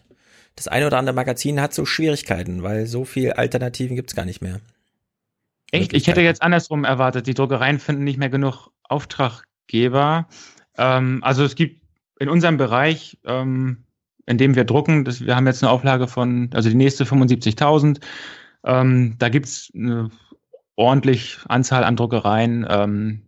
das 0.55 0.69
eine 0.69 0.87
oder 0.87 0.97
andere 0.97 1.15
Magazin 1.15 1.59
hat 1.59 1.73
so 1.73 1.83
Schwierigkeiten, 1.83 2.63
weil 2.63 2.85
so 2.87 3.03
viel 3.03 3.33
Alternativen 3.33 3.97
gibt's 3.97 4.15
gar 4.15 4.25
nicht 4.25 4.41
mehr. 4.41 4.61
Echt? 5.71 5.93
Ich 5.93 6.07
hätte 6.07 6.21
jetzt 6.21 6.41
andersrum 6.41 6.83
erwartet. 6.83 7.27
Die 7.27 7.33
Druckereien 7.33 7.79
finden 7.79 8.03
nicht 8.03 8.17
mehr 8.17 8.29
genug 8.29 8.69
Auftraggeber. 8.83 10.27
Ähm, 10.77 11.19
also 11.23 11.43
es 11.43 11.55
gibt 11.55 11.81
in 12.19 12.29
unserem 12.29 12.57
Bereich, 12.57 13.17
ähm, 13.25 13.85
in 14.25 14.37
dem 14.37 14.55
wir 14.55 14.65
drucken, 14.65 15.05
das, 15.05 15.25
wir 15.25 15.35
haben 15.35 15.47
jetzt 15.47 15.63
eine 15.63 15.71
Auflage 15.71 16.07
von, 16.07 16.49
also 16.53 16.69
die 16.69 16.75
nächste 16.75 17.05
75.000. 17.05 18.01
Ähm, 18.63 19.15
da 19.17 19.29
gibt's 19.29 19.71
eine 19.73 20.11
ordentlich 20.75 21.39
Anzahl 21.47 21.83
an 21.83 21.95
Druckereien. 21.95 22.65
Ähm, 22.69 23.21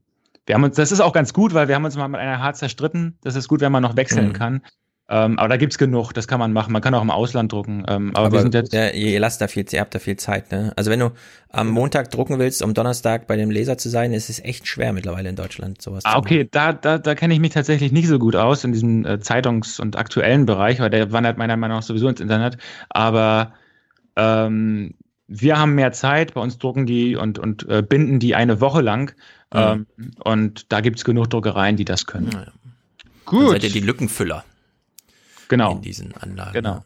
wir 0.45 0.55
haben 0.55 0.63
uns, 0.63 0.75
das 0.75 0.91
ist 0.91 0.99
auch 0.99 1.13
ganz 1.13 1.33
gut, 1.33 1.53
weil 1.53 1.67
wir 1.67 1.75
haben 1.75 1.85
uns 1.85 1.95
mal 1.95 2.07
mit 2.07 2.19
einer 2.19 2.39
hart 2.39 2.57
zerstritten. 2.57 3.17
Das 3.21 3.35
ist 3.35 3.47
gut, 3.47 3.61
wenn 3.61 3.71
man 3.71 3.83
noch 3.83 3.95
wechseln 3.95 4.29
mhm. 4.29 4.33
kann. 4.33 4.61
Ähm, 5.09 5.37
aber 5.37 5.49
da 5.49 5.57
gibt's 5.57 5.77
genug, 5.77 6.13
das 6.13 6.29
kann 6.29 6.39
man 6.39 6.53
machen. 6.53 6.71
Man 6.71 6.81
kann 6.81 6.93
auch 6.93 7.01
im 7.01 7.11
Ausland 7.11 7.51
drucken. 7.51 7.83
Ähm, 7.89 8.11
aber, 8.15 8.27
aber 8.27 8.31
wir 8.37 8.41
sind 8.41 8.53
jetzt. 8.53 8.71
Ja, 8.71 8.89
ihr 8.89 9.19
lasst 9.19 9.41
da 9.41 9.49
viel, 9.49 9.65
ihr 9.69 9.81
habt 9.81 9.93
da 9.93 9.99
viel 9.99 10.15
Zeit, 10.15 10.51
ne? 10.51 10.71
Also 10.77 10.89
wenn 10.91 10.99
du 11.01 11.11
am 11.49 11.69
Montag 11.69 12.09
drucken 12.09 12.39
willst, 12.39 12.63
um 12.63 12.73
Donnerstag 12.73 13.27
bei 13.27 13.35
dem 13.35 13.51
Leser 13.51 13.77
zu 13.77 13.89
sein, 13.89 14.13
ist 14.13 14.29
es 14.29 14.39
echt 14.39 14.65
schwer 14.65 14.93
mittlerweile 14.93 15.27
in 15.27 15.35
Deutschland 15.35 15.81
sowas 15.81 16.05
ah, 16.05 16.17
okay, 16.17 16.47
da, 16.49 16.71
da, 16.71 16.97
da 16.97 17.15
kenne 17.15 17.33
ich 17.33 17.41
mich 17.41 17.51
tatsächlich 17.51 17.91
nicht 17.91 18.07
so 18.07 18.17
gut 18.17 18.35
aus 18.37 18.63
in 18.63 18.71
diesem 18.71 19.05
äh, 19.05 19.19
Zeitungs- 19.19 19.79
und 19.79 19.97
aktuellen 19.97 20.45
Bereich, 20.45 20.79
weil 20.79 20.89
der 20.89 21.11
wandert 21.11 21.37
meiner 21.37 21.57
Meinung 21.57 21.77
nach 21.77 21.83
sowieso 21.83 22.07
ins 22.07 22.21
Internet. 22.21 22.57
Aber 22.89 23.53
ähm, 24.15 24.93
wir 25.27 25.59
haben 25.59 25.75
mehr 25.75 25.91
Zeit, 25.91 26.33
bei 26.33 26.41
uns 26.41 26.59
drucken 26.59 26.85
die 26.85 27.17
und, 27.17 27.39
und 27.39 27.67
äh, 27.67 27.81
binden 27.81 28.19
die 28.19 28.35
eine 28.35 28.61
Woche 28.61 28.81
lang. 28.81 29.13
Mhm. 29.53 29.59
Ähm, 29.59 29.87
und 30.23 30.71
da 30.71 30.79
gibt's 30.79 31.03
genug 31.03 31.29
Druckereien, 31.29 31.75
die 31.75 31.85
das 31.85 32.05
können. 32.05 32.29
Ja. 32.31 32.45
Gut. 33.25 33.41
Dann 33.41 33.51
seid 33.51 33.63
ihr 33.65 33.71
die 33.71 33.79
Lückenfüller 33.81 34.45
genau. 35.53 35.75
in 35.75 35.81
diesen 35.81 36.13
Anlagen. 36.15 36.53
Genau. 36.53 36.83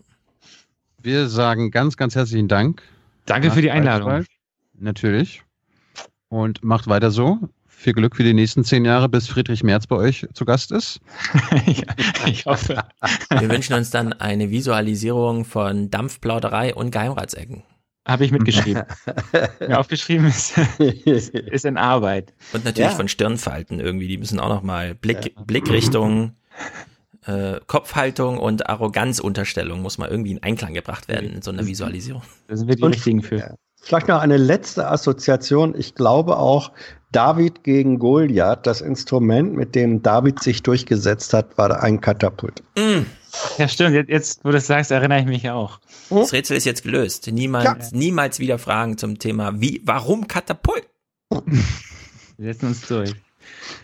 Wir 1.02 1.28
sagen 1.28 1.72
ganz, 1.72 1.98
ganz 1.98 2.16
herzlichen 2.16 2.48
Dank. 2.48 2.82
Danke 3.26 3.52
für 3.52 3.62
die 3.62 3.72
Einladung. 3.72 4.26
Natürlich. 4.80 5.44
Und 6.30 6.64
macht 6.64 6.88
weiter 6.88 7.12
so. 7.12 7.40
Viel 7.68 7.94
Glück 7.94 8.16
für 8.16 8.24
die 8.24 8.34
nächsten 8.34 8.64
zehn 8.64 8.86
Jahre, 8.86 9.08
bis 9.08 9.28
Friedrich 9.28 9.64
Merz 9.64 9.86
bei 9.86 9.96
euch 9.96 10.28
zu 10.34 10.46
Gast 10.46 10.72
ist. 10.72 11.00
ja, 11.66 11.84
ich 12.26 12.46
hoffe. 12.46 12.84
Wir 13.30 13.50
wünschen 13.50 13.76
uns 13.76 13.92
dann 13.92 14.14
eine 14.14 14.50
Visualisierung 14.50 15.46
von 15.46 15.92
Dampfplauderei 15.92 16.74
und 16.74 16.92
Geheimratsecken. 16.92 17.64
Habe 18.08 18.26
ich 18.26 18.32
mitgeschrieben. 18.32 18.84
Mir 19.60 19.80
aufgeschrieben 19.80 20.26
ist, 20.28 20.58
ist, 20.80 21.30
ist 21.36 21.66
in 21.66 21.78
Arbeit. 21.78 22.34
Und 22.54 22.66
natürlich 22.66 22.92
Ja. 22.92 22.96
von 22.96 23.10
Stirnfalten 23.10 23.80
irgendwie. 23.80 24.08
Die 24.08 24.18
müssen 24.18 24.40
auch 24.40 24.50
noch 24.50 24.64
mal 24.64 24.96
Blick, 24.96 25.36
Blickrichtung, 25.46 26.32
äh, 27.28 27.60
Kopfhaltung 27.68 28.38
und 28.38 28.70
Arroganzunterstellung 28.70 29.82
muss 29.82 29.98
mal 29.98 30.10
irgendwie 30.10 30.32
in 30.32 30.42
Einklang 30.44 30.74
gebracht 30.74 31.08
werden 31.08 31.30
in 31.32 31.42
so 31.42 31.52
einer 31.52 31.66
Visualisierung. 31.68 32.22
Da 32.48 32.56
sind 32.58 32.68
wir 32.68 32.76
die 32.76 32.84
Und- 32.84 32.94
richtigen 32.96 33.22
für. 33.22 33.56
Vielleicht 33.80 34.08
noch 34.08 34.20
eine 34.20 34.38
letzte 34.38 34.88
Assoziation. 34.90 35.74
Ich 35.78 35.94
glaube 35.96 36.38
auch, 36.38 36.72
David 37.12 37.64
gegen 37.64 38.00
Goliath, 38.00 38.66
das 38.66 38.82
Instrument, 38.82 39.54
mit 39.56 39.76
dem 39.76 40.02
David 40.02 40.42
sich 40.42 40.64
durchgesetzt 40.64 41.32
hat, 41.34 41.58
war 41.58 41.82
ein 41.84 42.02
Katapult. 42.02 42.64
Ja, 43.58 43.68
stimmt. 43.68 43.94
Jetzt, 43.96 44.10
jetzt, 44.10 44.40
wo 44.44 44.50
du 44.50 44.56
das 44.56 44.68
sagst, 44.68 44.92
erinnere 44.92 45.20
ich 45.20 45.26
mich 45.26 45.50
auch. 45.52 45.80
Das 46.10 46.34
Rätsel 46.34 46.58
ist 46.58 46.66
jetzt 46.66 46.84
gelöst. 46.84 47.28
Niemals, 47.32 47.92
niemals 47.94 48.40
wieder 48.40 48.58
Fragen 48.58 48.98
zum 48.98 49.20
Thema, 49.20 49.62
wie, 49.62 49.82
warum 49.86 50.28
Katapult? 50.28 50.88
Wir 51.30 52.54
setzen 52.54 52.68
uns 52.68 52.82
durch. 52.88 53.14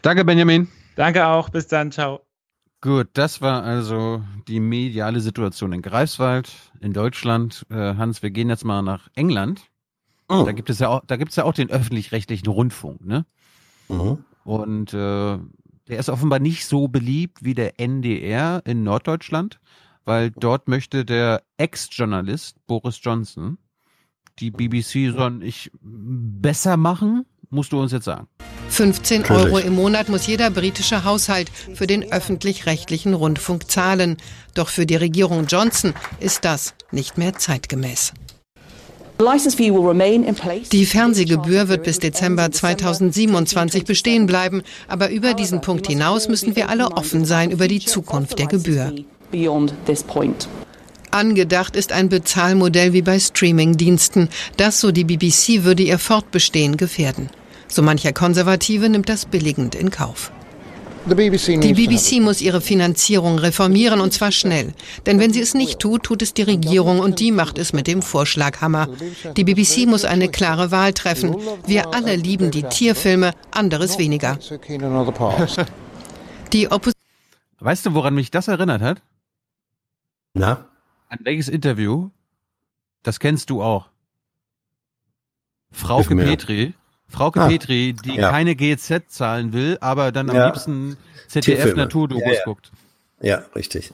Danke, 0.02 0.26
Benjamin. 0.26 0.68
Danke 0.96 1.28
auch. 1.28 1.50
Bis 1.50 1.68
dann. 1.68 1.92
Ciao. 1.92 2.22
Gut, 2.84 3.08
das 3.14 3.40
war 3.40 3.64
also 3.64 4.26
die 4.50 4.60
mediale 4.60 5.22
Situation 5.22 5.72
in 5.72 5.82
Greifswald, 5.82 6.52
in 6.82 6.92
Deutschland. 6.92 7.66
Äh, 7.70 7.96
Hans, 7.96 8.22
wir 8.22 8.30
gehen 8.30 8.50
jetzt 8.50 8.66
mal 8.66 8.82
nach 8.82 9.08
England. 9.16 9.62
Da 10.44 10.52
gibt 10.52 10.70
es 10.70 10.80
ja 10.80 10.90
auch, 10.90 11.02
da 11.08 11.16
gibt 11.16 11.30
es 11.32 11.38
ja 11.38 11.46
auch 11.46 11.54
den 11.54 11.70
öffentlich-rechtlichen 11.70 12.50
Rundfunk, 12.50 13.06
ne? 13.06 13.26
Und 14.44 14.94
äh, 14.94 15.38
der 15.88 15.98
ist 15.98 16.10
offenbar 16.10 16.40
nicht 16.40 16.66
so 16.66 16.90
beliebt 16.90 17.46
wie 17.46 17.54
der 17.54 17.80
NDR 17.80 18.62
in 18.66 18.84
Norddeutschland, 18.84 19.62
weil 20.04 20.32
dort 20.32 20.68
möchte 20.68 21.06
der 21.06 21.42
Ex-Journalist 21.56 22.58
Boris 22.68 23.00
Johnson 23.02 23.60
die 24.40 24.52
BBC 24.52 25.16
soll 25.16 25.42
ich 25.42 25.72
besser 25.80 26.76
machen, 26.76 27.26
musst 27.50 27.72
du 27.72 27.80
uns 27.80 27.94
jetzt 27.94 28.06
sagen. 28.06 28.28
15 28.74 29.22
Natürlich. 29.22 29.44
Euro 29.46 29.58
im 29.60 29.76
Monat 29.76 30.10
muss 30.10 30.26
jeder 30.26 30.50
britische 30.50 31.04
Haushalt 31.04 31.52
für 31.76 31.86
den 31.86 32.12
öffentlich-rechtlichen 32.12 33.14
Rundfunk 33.14 33.70
zahlen. 33.70 34.18
Doch 34.56 34.70
für 34.70 34.88
die 34.88 34.96
Regierung 34.96 35.46
Johnson 35.46 35.94
ist 36.20 36.44
das 36.44 36.74
nicht 36.92 37.18
mehr 37.18 37.34
zeitgemäß. 37.34 38.14
Die 40.72 40.86
Fernsehgebühr 40.86 41.70
wird 41.70 41.84
bis 41.84 42.00
Dezember 42.00 42.52
2027 42.52 43.86
bestehen 43.86 44.26
bleiben, 44.26 44.64
aber 44.88 45.12
über 45.12 45.36
diesen 45.36 45.62
Punkt 45.62 45.88
hinaus 45.88 46.28
müssen 46.28 46.56
wir 46.56 46.70
alle 46.70 46.92
offen 46.92 47.26
sein 47.26 47.52
über 47.52 47.68
die 47.68 47.80
Zukunft 47.80 48.40
der 48.40 48.48
Gebühr. 48.48 48.92
Angedacht 51.12 51.76
ist 51.76 51.92
ein 51.92 52.10
Bezahlmodell 52.10 52.94
wie 52.94 53.04
bei 53.04 53.20
Streamingdiensten. 53.20 54.30
Das, 54.58 54.82
so 54.82 54.92
die 54.92 55.04
BBC, 55.04 55.64
würde 55.64 55.84
ihr 55.84 56.00
Fortbestehen 56.00 56.76
gefährden. 56.76 57.30
So 57.74 57.82
mancher 57.82 58.14
Konservative 58.14 58.88
nimmt 58.88 59.10
das 59.10 59.26
billigend 59.26 59.74
in 59.74 59.90
Kauf. 59.90 60.32
Die 61.08 61.74
BBC 61.74 62.22
muss 62.22 62.40
ihre 62.40 62.62
Finanzierung 62.62 63.40
reformieren 63.40 64.00
und 64.00 64.14
zwar 64.14 64.32
schnell. 64.32 64.76
Denn 65.08 65.20
wenn 65.20 65.34
sie 65.34 65.42
es 65.42 65.56
nicht 65.56 65.80
tut, 65.80 66.04
tut 66.04 66.22
es 66.22 66.36
die 66.36 66.44
Regierung 66.44 67.00
und 67.00 67.20
die 67.20 67.32
macht 67.32 67.58
es 67.58 67.74
mit 67.74 67.88
dem 67.88 68.04
Vorschlaghammer. 68.04 68.90
Die 69.36 69.44
BBC 69.44 69.88
muss 69.88 70.06
eine 70.06 70.30
klare 70.30 70.70
Wahl 70.70 70.94
treffen. 70.94 71.36
Wir 71.66 71.96
alle 71.96 72.16
lieben 72.16 72.52
die 72.52 72.62
Tierfilme, 72.62 73.34
anderes 73.50 73.98
weniger. 73.98 74.38
Die 76.54 76.72
Opposition 76.72 76.94
Weißt 77.60 77.88
du, 77.88 77.96
woran 77.96 78.14
mich 78.14 78.30
das 78.30 78.48
erinnert 78.48 78.84
hat? 78.84 79.02
Na? 80.36 80.68
An 81.10 81.18
welches 81.24 81.50
Interview? 81.50 82.12
Das 83.02 83.20
kennst 83.20 83.50
du 83.50 83.64
auch. 83.64 83.90
Frauke 85.72 86.14
mir. 86.14 86.26
Petri. 86.26 86.76
Frauke 87.14 87.40
Ah, 87.42 87.48
Petri, 87.48 87.94
die 88.04 88.16
ja. 88.16 88.30
keine 88.32 88.56
GZ 88.56 89.04
zahlen 89.08 89.54
will, 89.54 89.78
aber 89.82 90.12
dann 90.12 90.30
am 90.30 90.36
Ja. 90.36 90.48
liebsten 90.48 90.98
ZDF 91.28 91.46
Tierfilme. 91.58 91.84
Naturdokus 91.84 92.26
Ja, 92.26 92.34
ja. 92.34 92.44
guckt. 92.46 92.72
Ja, 93.22 93.44
richtig. 93.56 93.92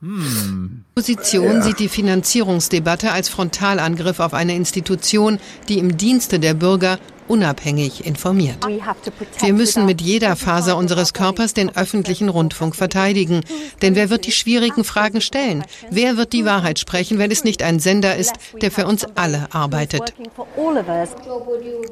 Hm. 0.00 0.84
Opposition 0.90 1.62
sieht 1.62 1.78
die 1.78 1.88
Finanzierungsdebatte 1.88 3.12
als 3.12 3.28
Frontalangriff 3.30 4.20
auf 4.20 4.34
eine 4.34 4.54
Institution, 4.54 5.38
die 5.68 5.78
im 5.78 5.96
Dienste 5.96 6.38
der 6.38 6.52
Bürger 6.54 6.98
unabhängig 7.28 8.06
informiert. 8.06 8.58
Wir 9.40 9.52
müssen 9.52 9.86
mit 9.86 10.00
jeder 10.00 10.36
Faser 10.36 10.76
unseres 10.76 11.12
Körpers 11.12 11.54
den 11.54 11.74
öffentlichen 11.74 12.28
Rundfunk 12.28 12.76
verteidigen. 12.76 13.42
Denn 13.82 13.94
wer 13.94 14.10
wird 14.10 14.26
die 14.26 14.32
schwierigen 14.32 14.84
Fragen 14.84 15.20
stellen? 15.20 15.64
Wer 15.90 16.16
wird 16.16 16.32
die 16.32 16.44
Wahrheit 16.44 16.78
sprechen, 16.78 17.18
wenn 17.18 17.30
es 17.30 17.44
nicht 17.44 17.62
ein 17.62 17.78
Sender 17.78 18.16
ist, 18.16 18.34
der 18.60 18.70
für 18.70 18.86
uns 18.86 19.06
alle 19.14 19.48
arbeitet? 19.52 20.14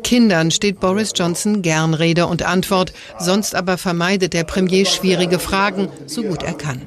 Kindern 0.02 0.50
steht 0.50 0.80
Boris 0.80 1.12
Johnson 1.14 1.62
gern 1.62 1.94
Rede 1.94 2.26
und 2.26 2.42
Antwort, 2.42 2.92
sonst 3.18 3.54
aber 3.54 3.78
vermeidet 3.78 4.32
der 4.32 4.44
Premier 4.44 4.84
schwierige 4.86 5.38
Fragen, 5.38 5.88
so 6.06 6.22
gut 6.22 6.42
er 6.42 6.54
kann. 6.54 6.82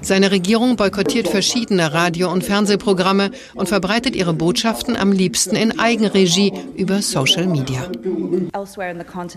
Seine 0.00 0.30
Regierung 0.30 0.76
boykottiert 0.76 1.28
verschiedene 1.28 1.92
Radio- 1.92 2.30
und 2.30 2.44
Fernsehprogramme 2.44 3.30
und 3.54 3.68
verbreitet 3.68 4.16
ihre 4.16 4.32
Botschaften 4.32 4.96
am 4.96 5.12
liebsten 5.12 5.56
in 5.56 5.78
Eigenregie 5.78 6.52
über 6.76 7.02
Social 7.02 7.46
Media. 7.46 7.90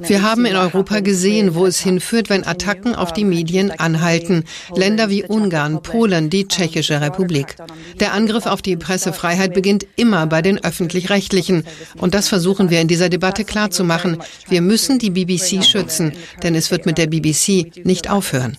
Wir 0.08 0.22
haben 0.22 0.46
in 0.46 0.56
Europa 0.56 1.00
gesehen, 1.00 1.56
wo 1.56 1.66
es 1.66 1.80
hinführt, 1.80 2.30
wenn 2.30 2.46
Attacken 2.46 2.96
auf 2.96 3.14
die 3.14 3.26
Medien 3.26 3.72
anhalten. 3.72 4.44
Länder 4.76 5.10
wie 5.10 5.24
Ungarn, 5.24 5.82
Polen, 5.82 6.30
die 6.30 6.48
Tschechische 6.48 7.02
Republik. 7.02 7.56
Der 8.00 8.14
Angriff 8.14 8.46
auf 8.46 8.62
die 8.62 8.78
Pressefreiheit 8.78 9.54
beginnt 9.54 9.86
immer 9.96 10.28
bei 10.28 10.42
den 10.42 10.64
öffentlich-rechtlichen. 10.64 11.64
Und 11.98 12.14
das 12.14 12.28
versuchen 12.30 12.70
wir 12.70 12.82
in 12.82 12.88
dieser 12.88 13.10
Debatte 13.10 13.46
klarzumachen. 13.46 14.18
Wir 14.48 14.62
müssen 14.62 15.00
die 15.00 15.10
BBC 15.10 15.64
schützen, 15.64 16.14
denn 16.44 16.56
es 16.56 16.72
wird 16.72 16.86
mit 16.86 16.98
der 16.98 17.08
BBC 17.08 17.86
nicht 17.86 18.10
aufhören. 18.10 18.58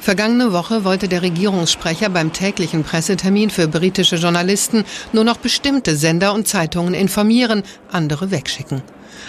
Vergangene 0.00 0.52
Woche 0.52 0.84
wollte 0.84 1.08
der 1.08 1.22
Regierungssprecher 1.22 2.08
beim 2.08 2.32
täglichen 2.32 2.84
Pressetermin 2.84 3.50
für 3.50 3.68
britische 3.68 4.16
Journalisten 4.16 4.84
nur 5.12 5.24
noch 5.24 5.36
bestimmte 5.36 5.94
Sender 5.94 6.32
und 6.32 6.48
Zeitungen 6.48 6.94
informieren, 6.94 7.62
andere 7.92 8.30
wegschicken. 8.30 8.82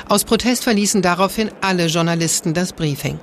Aus 0.08 0.24
Protest 0.24 0.64
verließen 0.64 1.02
daraufhin 1.02 1.52
alle 1.60 1.88
Journalisten 1.88 2.54
das 2.54 2.72
Briefing. 2.72 3.20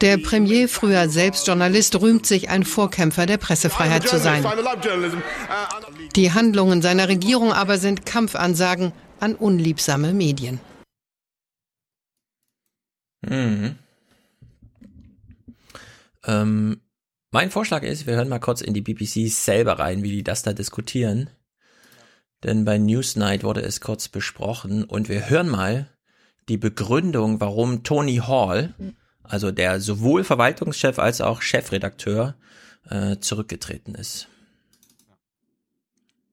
Der 0.00 0.16
Premier, 0.16 0.68
früher 0.68 1.08
selbst 1.08 1.46
Journalist, 1.46 2.00
rühmt 2.00 2.26
sich, 2.26 2.48
ein 2.48 2.64
Vorkämpfer 2.64 3.26
der 3.26 3.36
Pressefreiheit 3.36 4.08
zu 4.08 4.18
sein. 4.18 4.46
Die 6.16 6.32
Handlungen 6.32 6.80
seiner 6.80 7.08
Regierung 7.08 7.52
aber 7.52 7.76
sind 7.76 8.06
Kampfansagen 8.06 8.92
an 9.20 9.34
unliebsame 9.34 10.14
Medien. 10.14 10.60
Mhm. 13.26 13.76
Ähm, 16.30 16.80
mein 17.32 17.50
Vorschlag 17.50 17.82
ist, 17.82 18.06
wir 18.06 18.14
hören 18.14 18.28
mal 18.28 18.40
kurz 18.40 18.60
in 18.60 18.74
die 18.74 18.80
BBC 18.80 19.30
selber 19.30 19.78
rein, 19.78 20.02
wie 20.02 20.10
die 20.10 20.24
das 20.24 20.42
da 20.42 20.52
diskutieren. 20.52 21.30
Denn 22.42 22.64
bei 22.64 22.78
Newsnight 22.78 23.44
wurde 23.44 23.60
es 23.60 23.80
kurz 23.80 24.08
besprochen 24.08 24.84
und 24.84 25.08
wir 25.08 25.28
hören 25.28 25.48
mal 25.48 25.88
die 26.48 26.56
Begründung, 26.56 27.40
warum 27.40 27.82
Tony 27.82 28.16
Hall, 28.16 28.74
also 29.22 29.50
der 29.50 29.80
sowohl 29.80 30.24
Verwaltungschef 30.24 30.98
als 30.98 31.20
auch 31.20 31.42
Chefredakteur, 31.42 32.36
äh, 32.88 33.18
zurückgetreten 33.18 33.94
ist. 33.94 34.28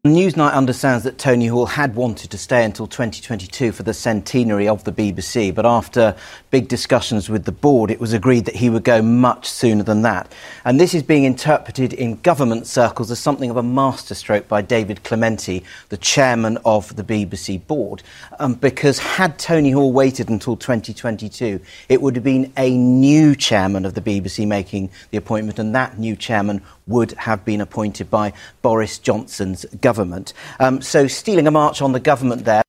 Newsnight 0.08 0.53
understands 0.53 1.03
that 1.03 1.18
Tony 1.18 1.48
Hall 1.48 1.66
had 1.66 1.95
wanted 1.95 2.32
to 2.32 2.38
stay 2.38 2.64
until 2.64 2.88
2022 2.88 3.72
for 3.72 3.84
the 3.84 3.94
centenary 3.94 4.68
of 4.68 4.84
the 4.84 4.92
BBC, 4.92 5.53
but 5.53 5.66
after 5.66 6.16
big 6.52 6.68
discussions 6.68 7.30
with 7.30 7.45
the 7.45 7.52
board, 7.52 7.92
it 7.92 8.00
was 8.00 8.14
agreed 8.14 8.45
that 8.45 8.56
he 8.56 8.69
would 8.69 8.84
go 8.84 9.02
much 9.02 9.48
sooner 9.48 9.84
than 9.84 10.02
that. 10.02 10.32
And 10.66 10.80
this 10.80 10.94
is 10.94 11.03
being 11.03 11.26
interpreted 11.26 11.94
in 11.94 12.16
government 12.22 12.68
circles 12.68 13.11
as 13.11 13.19
something 13.19 13.50
of 13.50 13.58
a 13.58 13.64
masterstroke 13.64 14.48
by 14.48 14.61
David 14.61 15.03
Clementi, 15.03 15.64
the 15.90 15.98
chairman 15.98 16.58
of 16.66 16.95
the 16.95 17.03
BBC 17.03 17.66
board, 17.68 18.03
um, 18.40 18.56
because 18.56 19.00
had 19.00 19.38
Tony 19.38 19.72
Hall 19.72 19.94
waited 19.94 20.30
until 20.30 20.56
2022, 20.56 21.60
it 21.90 22.02
would 22.02 22.16
have 22.16 22.24
been 22.24 22.52
a 22.58 22.76
new 22.76 23.36
chairman 23.36 23.86
of 23.86 23.94
the 23.94 24.02
BBC 24.02 24.48
making 24.48 24.90
the 25.11 25.18
appointment, 25.18 25.60
and 25.60 25.76
that 25.76 25.98
new 25.98 26.16
chairman 26.16 26.61
would 26.88 27.16
have 27.18 27.44
been 27.46 27.62
appointed 27.62 28.10
by 28.10 28.32
Boris 28.62 29.00
Johnson's 29.04 29.68
government. 29.82 30.34
Um, 30.60 30.82
so 30.82 31.08
stealing 31.08 31.48
a 31.48 31.52
march 31.52 31.82
on 31.82 31.94
the 31.94 32.02
government 32.02 32.46
there. 32.46 32.62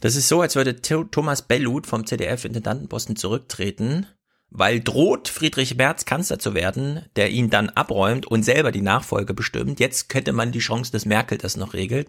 Das 0.00 0.16
ist 0.16 0.28
so, 0.28 0.40
als 0.40 0.56
würde 0.56 0.80
Tho- 0.80 1.04
Thomas 1.04 1.42
Bellut 1.42 1.86
vom 1.86 2.06
ZDF-Intendantenposten 2.06 3.16
zurücktreten, 3.16 4.06
weil 4.48 4.80
droht 4.80 5.28
Friedrich 5.28 5.76
Merz 5.76 6.06
Kanzler 6.06 6.38
zu 6.38 6.54
werden, 6.54 7.04
der 7.16 7.30
ihn 7.30 7.50
dann 7.50 7.68
abräumt 7.68 8.26
und 8.26 8.42
selber 8.42 8.72
die 8.72 8.80
Nachfolge 8.80 9.34
bestimmt. 9.34 9.78
Jetzt 9.78 10.08
könnte 10.08 10.32
man 10.32 10.52
die 10.52 10.58
Chance, 10.58 10.90
dass 10.90 11.04
Merkel 11.04 11.38
das 11.38 11.56
noch 11.56 11.74
regelt. 11.74 12.08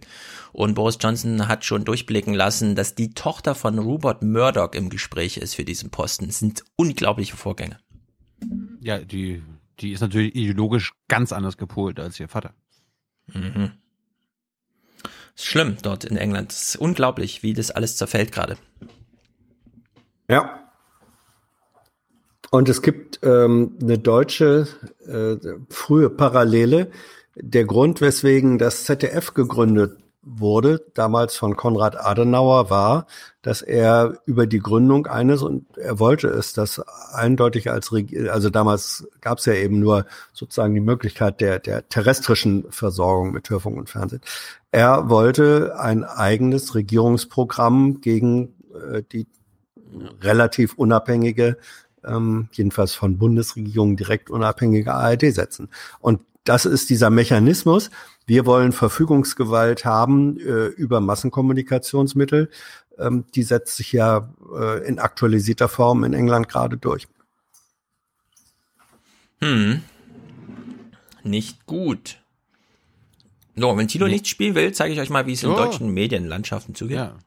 Und 0.53 0.73
Boris 0.73 0.97
Johnson 0.99 1.47
hat 1.49 1.65
schon 1.65 1.83
durchblicken 1.85 2.33
lassen, 2.33 2.75
dass 2.75 2.95
die 2.95 3.13
Tochter 3.13 3.53
von 3.55 3.77
Rupert 3.77 4.23
Murdoch 4.23 4.71
im 4.73 4.89
Gespräch 4.89 5.37
ist 5.37 5.55
für 5.55 5.65
diesen 5.65 5.91
Posten. 5.91 6.27
Das 6.27 6.39
sind 6.39 6.63
unglaubliche 6.77 7.35
Vorgänge. 7.37 7.77
Ja, 8.79 8.97
die, 8.99 9.43
die 9.81 9.91
ist 9.91 10.01
natürlich 10.01 10.35
ideologisch 10.35 10.93
ganz 11.07 11.31
anders 11.31 11.57
gepolt 11.57 11.99
als 11.99 12.19
ihr 12.19 12.27
Vater. 12.27 12.53
Mhm. 13.27 13.71
Ist 15.35 15.45
schlimm 15.45 15.77
dort 15.81 16.03
in 16.05 16.17
England. 16.17 16.51
Es 16.51 16.69
ist 16.69 16.75
unglaublich, 16.75 17.43
wie 17.43 17.53
das 17.53 17.71
alles 17.71 17.97
zerfällt 17.97 18.31
gerade. 18.31 18.57
Ja. 20.27 20.71
Und 22.51 22.67
es 22.69 22.81
gibt 22.81 23.19
ähm, 23.23 23.77
eine 23.81 23.97
deutsche 23.97 24.67
äh, 25.07 25.73
frühe 25.73 26.09
Parallele. 26.09 26.91
Der 27.35 27.63
Grund, 27.65 28.01
weswegen 28.01 28.57
das 28.57 28.83
ZDF 28.83 29.33
gegründet 29.33 29.97
wurde, 30.23 30.85
damals 30.93 31.35
von 31.35 31.55
Konrad 31.55 31.97
Adenauer, 31.97 32.69
war, 32.69 33.07
dass 33.41 33.61
er 33.61 34.19
über 34.25 34.45
die 34.45 34.59
Gründung 34.59 35.07
eines, 35.07 35.41
und 35.41 35.77
er 35.77 35.99
wollte 35.99 36.27
es, 36.27 36.53
das 36.53 36.79
eindeutig 37.13 37.71
als, 37.71 37.91
also 38.29 38.49
damals 38.49 39.07
gab 39.19 39.39
es 39.39 39.45
ja 39.45 39.53
eben 39.53 39.79
nur 39.79 40.05
sozusagen 40.33 40.75
die 40.75 40.79
Möglichkeit 40.79 41.41
der, 41.41 41.59
der 41.59 41.89
terrestrischen 41.89 42.65
Versorgung 42.69 43.31
mit 43.31 43.49
Hörfunk 43.49 43.77
und 43.77 43.89
Fernsehen. 43.89 44.21
Er 44.71 45.09
wollte 45.09 45.79
ein 45.79 46.03
eigenes 46.03 46.75
Regierungsprogramm 46.75 48.01
gegen 48.01 48.53
äh, 48.73 49.01
die 49.11 49.27
relativ 50.21 50.75
unabhängige 50.75 51.57
ähm, 52.05 52.49
jedenfalls 52.51 52.93
von 52.93 53.17
Bundesregierungen 53.17 53.97
direkt 53.97 54.29
unabhängige 54.29 54.93
ARD 54.93 55.33
setzen. 55.33 55.69
Und 55.99 56.21
das 56.43 56.65
ist 56.65 56.89
dieser 56.89 57.09
Mechanismus. 57.09 57.91
Wir 58.31 58.45
wollen 58.45 58.71
Verfügungsgewalt 58.71 59.83
haben 59.83 60.39
äh, 60.39 60.67
über 60.67 61.01
Massenkommunikationsmittel. 61.01 62.49
Ähm, 62.97 63.25
die 63.35 63.43
setzt 63.43 63.75
sich 63.75 63.91
ja 63.91 64.33
äh, 64.57 64.87
in 64.87 64.99
aktualisierter 64.99 65.67
Form 65.67 66.05
in 66.05 66.13
England 66.13 66.47
gerade 66.47 66.77
durch. 66.77 67.09
Hm. 69.41 69.81
Nicht 71.23 71.65
gut. 71.65 72.21
So, 73.57 73.75
wenn 73.75 73.89
Tilo 73.89 74.05
nee. 74.05 74.13
nicht 74.13 74.29
spielen 74.29 74.55
will, 74.55 74.71
zeige 74.71 74.93
ich 74.93 75.01
euch 75.01 75.09
mal, 75.09 75.27
wie 75.27 75.33
es 75.33 75.43
in 75.43 75.49
oh. 75.49 75.57
deutschen 75.57 75.89
Medienlandschaften 75.89 76.73
zugeht. 76.73 76.95
Ja. 76.95 77.17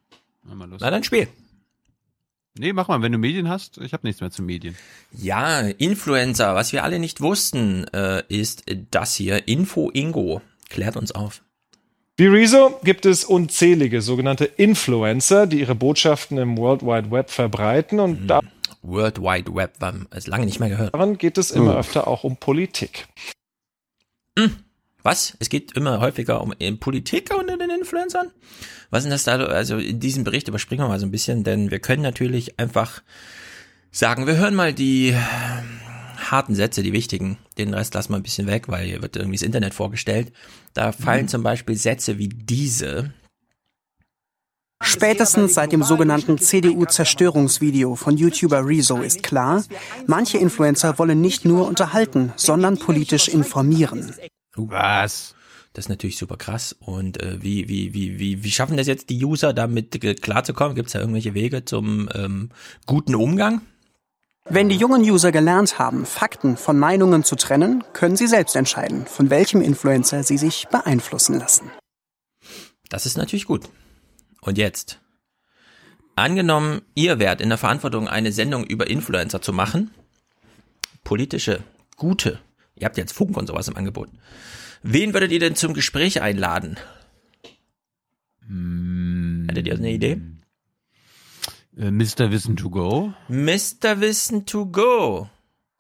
Na 0.45 0.91
dann 0.91 1.05
spiel. 1.05 1.29
Nee, 2.57 2.73
mach 2.73 2.89
mal, 2.89 3.03
wenn 3.03 3.13
du 3.13 3.19
Medien 3.19 3.51
hast. 3.51 3.77
Ich 3.77 3.93
habe 3.93 4.07
nichts 4.07 4.23
mehr 4.23 4.31
zu 4.31 4.43
Medien. 4.43 4.75
Ja, 5.13 5.61
Influencer. 5.61 6.55
Was 6.55 6.73
wir 6.73 6.83
alle 6.83 6.99
nicht 6.99 7.21
wussten, 7.21 7.85
äh, 7.93 8.23
ist 8.29 8.65
das 8.91 9.15
hier. 9.15 9.49
Info 9.49 9.91
Ingo. 9.91 10.41
Klärt 10.69 10.97
uns 10.97 11.13
auf. 11.13 11.43
Wie 12.17 12.27
Rezo 12.27 12.79
gibt 12.85 13.07
es 13.07 13.25
unzählige 13.25 14.01
sogenannte 14.01 14.45
Influencer, 14.45 15.47
die 15.47 15.61
ihre 15.61 15.75
Botschaften 15.75 16.39
im 16.39 16.57
World 16.57 16.83
Wide 16.83 17.11
Web 17.11 17.31
verbreiten 17.31 17.99
und 17.99 18.21
hm. 18.21 18.27
da 18.29 18.41
World 18.83 19.21
Wide 19.21 19.55
Web, 19.55 19.81
war 19.81 19.95
es 20.11 20.27
lange 20.27 20.47
nicht 20.47 20.61
mehr 20.61 20.69
gehört. 20.69 20.95
Daran 20.95 21.19
geht 21.19 21.39
es 21.39 21.51
immer 21.51 21.75
oh. 21.75 21.79
öfter 21.79 22.07
auch 22.07 22.23
um 22.23 22.37
Politik. 22.37 23.09
Hm. 24.39 24.57
Was? 25.03 25.37
Es 25.39 25.49
geht 25.49 25.73
immer 25.73 26.01
häufiger 26.01 26.41
um 26.41 26.55
Politik 26.79 27.35
unter 27.39 27.59
den 27.59 27.71
Influencern? 27.71 28.31
Was 28.91 29.05
ist 29.05 29.11
das 29.11 29.25
da? 29.25 29.37
Also 29.47 29.77
in 29.77 30.01
diesem 30.01 30.25
Bericht 30.25 30.49
überspringen 30.49 30.85
wir 30.85 30.89
mal 30.89 31.01
so 31.01 31.07
ein 31.07 31.11
bisschen, 31.11 31.45
denn 31.45 31.71
wir 31.71 31.79
können 31.79 32.03
natürlich 32.03 32.59
einfach 32.59 33.03
sagen, 33.91 34.27
wir 34.27 34.37
hören 34.37 34.55
mal 34.55 34.73
die 34.73 35.15
harten 36.31 36.55
Sätze, 36.55 36.83
die 36.83 36.93
wichtigen. 36.93 37.39
Den 37.59 37.75
Rest 37.75 37.95
lassen 37.95 38.13
wir 38.13 38.17
ein 38.17 38.23
bisschen 38.23 38.47
weg, 38.47 38.69
weil 38.69 38.87
hier 38.87 39.03
wird 39.03 39.17
irgendwie 39.17 39.37
das 39.37 39.43
Internet 39.43 39.75
vorgestellt. 39.75 40.33
Da 40.73 40.93
fallen 40.93 41.25
mhm. 41.25 41.29
zum 41.29 41.43
Beispiel 41.43 41.77
Sätze 41.77 42.19
wie 42.19 42.29
diese. 42.29 43.13
Spätestens 44.83 45.55
seit 45.55 45.73
dem 45.73 45.83
sogenannten 45.83 46.39
CDU-Zerstörungsvideo 46.39 47.95
von 47.95 48.17
YouTuber 48.17 48.67
Rezo 48.67 49.01
ist 49.01 49.23
klar, 49.23 49.65
manche 50.07 50.37
Influencer 50.37 50.99
wollen 50.99 51.21
nicht 51.21 51.45
nur 51.45 51.67
unterhalten, 51.67 52.33
sondern 52.37 52.79
politisch 52.79 53.29
informieren. 53.29 54.15
Was? 54.57 55.35
Das 55.73 55.87
ist 55.87 55.89
natürlich 55.89 56.19
super 56.19 56.37
krass. 56.37 56.77
Und 56.79 57.21
äh, 57.23 57.43
wie, 57.43 57.69
wie, 57.69 57.95
wie, 57.95 58.19
wie, 58.19 58.45
wie 58.45 58.51
schaffen 58.51 58.77
das 58.77 58.87
jetzt 58.87 59.11
die 59.11 59.25
User, 59.25 59.53
damit 59.53 60.01
klarzukommen? 60.23 60.77
Gibt 60.77 60.89
es 60.89 60.93
da 60.93 61.01
irgendwelche 61.01 61.35
Wege 61.35 61.65
zum 61.65 62.09
ähm, 62.15 62.51
guten 62.87 63.15
Umgang? 63.15 63.63
Wenn 64.49 64.69
die 64.69 64.77
jungen 64.77 65.03
User 65.03 65.33
gelernt 65.33 65.79
haben, 65.79 66.05
Fakten 66.05 66.57
von 66.57 66.79
Meinungen 66.79 67.25
zu 67.25 67.35
trennen, 67.37 67.83
können 67.93 68.17
sie 68.17 68.27
selbst 68.27 68.57
entscheiden, 68.57 69.07
von 69.07 69.31
welchem 69.31 69.63
Influencer 69.63 70.23
sie 70.23 70.39
sich 70.39 70.69
beeinflussen 70.69 71.39
lassen. 71.39 71.71
Das 72.91 73.07
ist 73.07 73.17
natürlich 73.17 73.47
gut. 73.47 73.69
Und 74.43 74.59
jetzt? 74.59 75.01
Angenommen, 76.17 76.83
ihr 76.95 77.19
wärt 77.19 77.41
in 77.41 77.49
der 77.49 77.59
Verantwortung, 77.59 78.07
eine 78.07 78.33
Sendung 78.33 78.65
über 78.65 78.89
Influencer 78.89 79.41
zu 79.41 79.53
machen, 79.53 79.91
politische, 81.03 81.63
gute 81.97 82.39
Ihr 82.77 82.87
habt 82.87 82.97
jetzt 82.97 83.13
Funk 83.13 83.37
und 83.37 83.47
sowas 83.47 83.69
im 83.69 83.77
Angebot. 83.77 84.09
Wen 84.83 85.15
würdet 85.15 85.33
ihr 85.33 85.39
denn 85.39 85.55
zum 85.55 85.75
Gespräch 85.75 86.21
einladen? 86.21 86.77
Hättet 89.49 89.67
ihr 89.67 89.75
eine 89.75 89.93
Idee? 89.93 90.21
Äh, 91.77 91.91
Mr. 91.91 92.31
Wissen 92.31 92.57
to 92.57 92.71
go. 92.71 93.13
Mr. 93.29 94.01
Wissen 94.01 94.47
to 94.47 94.67
go. 94.67 95.29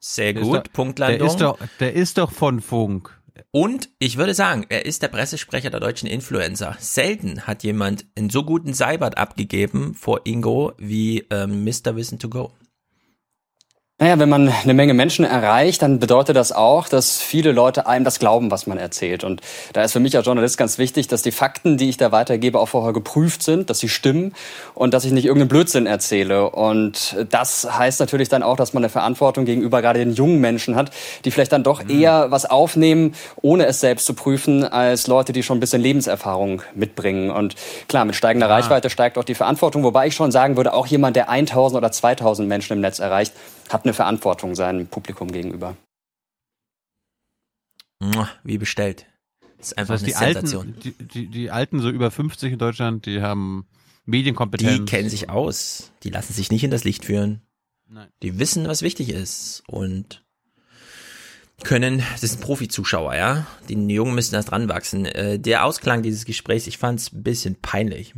Sehr 0.00 0.34
gut. 0.34 0.66
Doch, 0.66 0.72
Punktlandung. 0.72 1.18
Der 1.18 1.26
ist, 1.28 1.40
doch, 1.40 1.58
der 1.80 1.94
ist 1.94 2.18
doch 2.18 2.30
von 2.30 2.60
Funk. 2.60 3.18
Und 3.50 3.90
ich 3.98 4.16
würde 4.16 4.34
sagen, 4.34 4.66
er 4.68 4.84
ist 4.84 5.02
der 5.02 5.08
Pressesprecher 5.08 5.70
der 5.70 5.80
deutschen 5.80 6.08
Influencer. 6.08 6.76
Selten 6.78 7.46
hat 7.46 7.62
jemand 7.62 8.04
einen 8.16 8.30
so 8.30 8.44
guten 8.44 8.74
Seibert 8.74 9.16
abgegeben 9.16 9.94
vor 9.94 10.20
Ingo 10.24 10.72
wie 10.78 11.24
ähm, 11.30 11.64
Mr. 11.64 11.96
Wissen 11.96 12.18
to 12.18 12.28
go. 12.28 12.52
Naja, 14.04 14.18
wenn 14.18 14.28
man 14.28 14.50
eine 14.50 14.74
Menge 14.74 14.92
Menschen 14.92 15.24
erreicht, 15.24 15.80
dann 15.80 15.98
bedeutet 15.98 16.36
das 16.36 16.52
auch, 16.52 16.90
dass 16.90 17.22
viele 17.22 17.52
Leute 17.52 17.86
einem 17.86 18.04
das 18.04 18.18
glauben, 18.18 18.50
was 18.50 18.66
man 18.66 18.76
erzählt. 18.76 19.24
Und 19.24 19.40
da 19.72 19.82
ist 19.82 19.92
für 19.92 19.98
mich 19.98 20.14
als 20.14 20.26
Journalist 20.26 20.58
ganz 20.58 20.76
wichtig, 20.76 21.08
dass 21.08 21.22
die 21.22 21.30
Fakten, 21.32 21.78
die 21.78 21.88
ich 21.88 21.96
da 21.96 22.12
weitergebe, 22.12 22.60
auch 22.60 22.68
vorher 22.68 22.92
geprüft 22.92 23.42
sind, 23.42 23.70
dass 23.70 23.78
sie 23.78 23.88
stimmen 23.88 24.34
und 24.74 24.92
dass 24.92 25.06
ich 25.06 25.12
nicht 25.12 25.24
irgendeinen 25.24 25.48
Blödsinn 25.48 25.86
erzähle. 25.86 26.50
Und 26.50 27.16
das 27.30 27.66
heißt 27.78 27.98
natürlich 27.98 28.28
dann 28.28 28.42
auch, 28.42 28.58
dass 28.58 28.74
man 28.74 28.82
eine 28.82 28.90
Verantwortung 28.90 29.46
gegenüber 29.46 29.80
gerade 29.80 30.00
den 30.00 30.12
jungen 30.12 30.38
Menschen 30.38 30.76
hat, 30.76 30.90
die 31.24 31.30
vielleicht 31.30 31.52
dann 31.52 31.62
doch 31.62 31.82
mhm. 31.82 31.88
eher 32.02 32.30
was 32.30 32.44
aufnehmen, 32.44 33.14
ohne 33.40 33.64
es 33.64 33.80
selbst 33.80 34.04
zu 34.04 34.12
prüfen, 34.12 34.64
als 34.64 35.06
Leute, 35.06 35.32
die 35.32 35.42
schon 35.42 35.56
ein 35.56 35.60
bisschen 35.60 35.80
Lebenserfahrung 35.80 36.60
mitbringen. 36.74 37.30
Und 37.30 37.54
klar, 37.88 38.04
mit 38.04 38.16
steigender 38.16 38.48
ja. 38.48 38.54
Reichweite 38.54 38.90
steigt 38.90 39.16
auch 39.16 39.24
die 39.24 39.34
Verantwortung, 39.34 39.82
wobei 39.82 40.08
ich 40.08 40.14
schon 40.14 40.30
sagen 40.30 40.58
würde, 40.58 40.74
auch 40.74 40.86
jemand, 40.86 41.16
der 41.16 41.30
1000 41.30 41.78
oder 41.78 41.90
2000 41.90 42.46
Menschen 42.46 42.74
im 42.74 42.80
Netz 42.82 42.98
erreicht, 42.98 43.32
hat 43.70 43.84
eine 43.84 43.94
Verantwortung 43.94 44.54
seinem 44.54 44.86
Publikum 44.86 45.30
gegenüber. 45.30 45.76
Wie 48.42 48.58
bestellt. 48.58 49.06
Das 49.58 49.68
ist 49.68 49.78
einfach 49.78 49.94
das 49.94 50.02
heißt, 50.02 50.16
eine 50.16 50.28
die 50.28 50.34
Sensation. 50.34 50.66
Alten, 50.66 50.80
die, 50.80 50.92
die, 50.92 51.26
die 51.28 51.50
Alten, 51.50 51.80
so 51.80 51.88
über 51.88 52.10
50 52.10 52.52
in 52.52 52.58
Deutschland, 52.58 53.06
die 53.06 53.22
haben 53.22 53.66
Medienkompetenz. 54.04 54.78
Die 54.78 54.84
kennen 54.84 55.08
sich 55.08 55.30
aus. 55.30 55.92
Die 56.02 56.10
lassen 56.10 56.34
sich 56.34 56.50
nicht 56.50 56.64
in 56.64 56.70
das 56.70 56.84
Licht 56.84 57.04
führen. 57.04 57.40
Nein. 57.88 58.08
Die 58.22 58.38
wissen, 58.38 58.66
was 58.66 58.82
wichtig 58.82 59.08
ist 59.10 59.62
und 59.66 60.24
können, 61.62 62.02
das 62.20 62.32
sind 62.32 62.40
Profi-Zuschauer, 62.40 63.14
ja. 63.14 63.46
Die 63.68 63.74
Jungen 63.74 64.14
müssen 64.14 64.34
erst 64.34 64.52
ranwachsen. 64.52 65.06
Äh, 65.06 65.38
der 65.38 65.64
Ausklang 65.64 66.02
dieses 66.02 66.24
Gesprächs, 66.24 66.66
ich 66.66 66.78
fand 66.78 67.00
es 67.00 67.12
ein 67.12 67.22
bisschen 67.22 67.54
peinlich. 67.56 68.14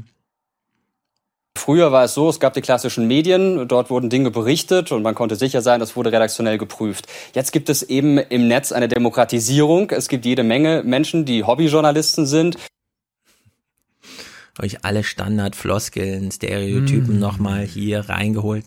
Früher 1.57 1.93
war 1.93 2.05
es 2.05 2.15
so, 2.15 2.29
es 2.29 2.41
gab 2.41 2.55
die 2.55 2.61
klassischen 2.61 3.07
Medien, 3.07 3.67
dort 3.69 3.91
wurden 3.91 4.11
Dinge 4.11 4.31
berichtet 4.31 4.93
und 4.93 5.03
man 5.03 5.15
konnte 5.15 5.37
sicher 5.37 5.63
sein, 5.63 5.81
das 5.81 5.97
wurde 5.97 6.13
redaktionell 6.13 6.59
geprüft. 6.59 7.07
Jetzt 7.35 7.53
gibt 7.53 7.69
es 7.69 7.83
eben 7.83 8.19
im 8.19 8.49
Netz 8.49 8.73
eine 8.73 8.89
Demokratisierung. 8.89 9.91
Es 9.91 10.09
gibt 10.09 10.25
jede 10.25 10.43
Menge 10.43 10.83
Menschen, 10.85 11.25
die 11.25 11.45
Hobbyjournalisten 11.45 12.27
sind. 12.27 12.57
Euch 14.61 14.85
alle 14.85 15.05
Standardfloskeln, 15.05 16.31
Stereotypen 16.31 17.17
mm. 17.17 17.21
nochmal 17.21 17.65
hier 17.65 18.09
reingeholt. 18.09 18.65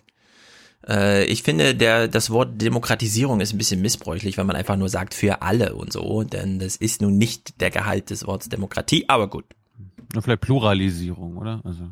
Äh, 0.88 1.26
ich 1.26 1.44
finde, 1.44 1.74
der, 1.76 2.08
das 2.08 2.30
Wort 2.30 2.62
Demokratisierung 2.62 3.42
ist 3.42 3.54
ein 3.54 3.58
bisschen 3.58 3.82
missbräuchlich, 3.82 4.38
wenn 4.38 4.46
man 4.46 4.56
einfach 4.56 4.76
nur 4.76 4.90
sagt 4.90 5.14
für 5.14 5.42
alle 5.42 5.76
und 5.76 5.92
so, 5.92 6.24
denn 6.24 6.60
das 6.60 6.76
ist 6.76 7.02
nun 7.02 7.18
nicht 7.18 7.60
der 7.60 7.72
Gehalt 7.72 8.12
des 8.12 8.28
Wortes 8.28 8.50
Demokratie, 8.50 9.06
aber 9.08 9.28
gut. 9.28 9.46
Vielleicht 10.22 10.42
Pluralisierung, 10.42 11.38
oder? 11.38 11.62
Also 11.64 11.90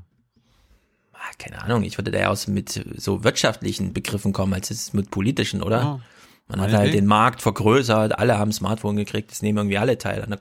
keine 1.40 1.62
Ahnung, 1.62 1.84
ich 1.84 1.98
würde 1.98 2.12
da 2.12 2.20
ja 2.20 2.30
aus 2.30 2.48
mit 2.48 2.84
so 2.98 3.24
wirtschaftlichen 3.24 3.94
Begriffen 3.94 4.34
kommen, 4.34 4.54
als 4.54 4.72
es 4.72 4.94
mit 4.94 5.12
politischen, 5.12 5.62
oder? 5.62 5.78
Ja. 5.78 6.00
Man 6.48 6.62
hat 6.62 6.74
halt 6.74 6.94
den 6.94 7.06
Markt 7.06 7.42
vergrößert, 7.42 8.18
alle 8.18 8.38
haben 8.40 8.54
Smartphone 8.54 8.96
gekriegt, 8.96 9.32
es 9.34 9.42
nehmen 9.42 9.58
irgendwie 9.58 9.78
alle 9.78 9.98
teil 9.98 10.24
an 10.24 10.30
der 10.30 10.40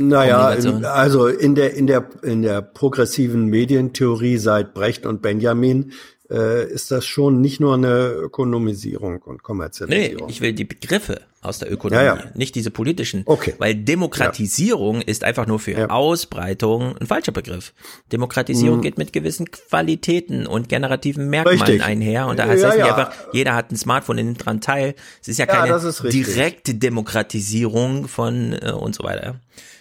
naja, 0.00 0.46
also 0.84 1.26
in 1.26 1.56
der, 1.56 1.74
in 1.74 1.88
der, 1.88 2.08
in 2.22 2.42
der 2.42 2.62
progressiven 2.62 3.46
Medientheorie 3.46 4.38
seit 4.38 4.72
Brecht 4.72 5.04
und 5.04 5.22
Benjamin 5.22 5.92
äh, 6.30 6.70
ist 6.70 6.90
das 6.90 7.06
schon 7.06 7.40
nicht 7.40 7.58
nur 7.60 7.74
eine 7.74 8.08
Ökonomisierung 8.10 9.22
und 9.22 9.36
Nee, 9.36 9.42
Kommerzialisierung. 9.42 10.28
ich 10.28 10.40
will 10.40 10.52
die 10.52 10.64
Begriffe 10.64 11.22
aus 11.40 11.58
der 11.60 11.72
Ökonomie, 11.72 12.02
Ja, 12.04 12.16
ja. 12.16 12.24
nicht 12.34 12.54
diese 12.54 12.70
politischen. 12.70 13.22
Okay. 13.24 13.54
Weil 13.58 13.74
Demokratisierung 13.76 15.00
ist 15.02 15.24
einfach 15.24 15.46
nur 15.46 15.58
für 15.60 15.90
Ausbreitung 15.90 16.96
ein 16.98 17.06
falscher 17.06 17.32
Begriff. 17.32 17.72
Demokratisierung 18.12 18.76
Hm. 18.78 18.82
geht 18.82 18.98
mit 18.98 19.12
gewissen 19.12 19.50
Qualitäten 19.50 20.46
und 20.46 20.68
generativen 20.68 21.30
Merkmalen 21.30 21.60
Richtig. 21.60 21.84
einher. 21.84 22.26
Und 22.26 22.38
da 22.38 22.44
Ja, 22.44 22.50
heißt 22.50 22.64
das 22.64 22.74
nicht 22.76 22.86
ja. 22.86 22.94
einfach, 22.96 23.14
jeder 23.32 23.54
hat 23.54 23.70
ein 23.70 23.76
Smartphone 23.76 24.16
nimmt 24.16 24.44
dran 24.44 24.60
teil. 24.60 24.94
Es 25.22 25.28
ist 25.28 25.38
ja 25.38 25.46
Ja, 25.46 25.52
keine 25.54 25.74
ist 25.76 26.02
direkte 26.12 26.74
Demokratisierung 26.74 28.08
von 28.08 28.52
äh, 28.60 28.72
und 28.72 28.94
so 28.94 29.04
weiter. 29.04 29.40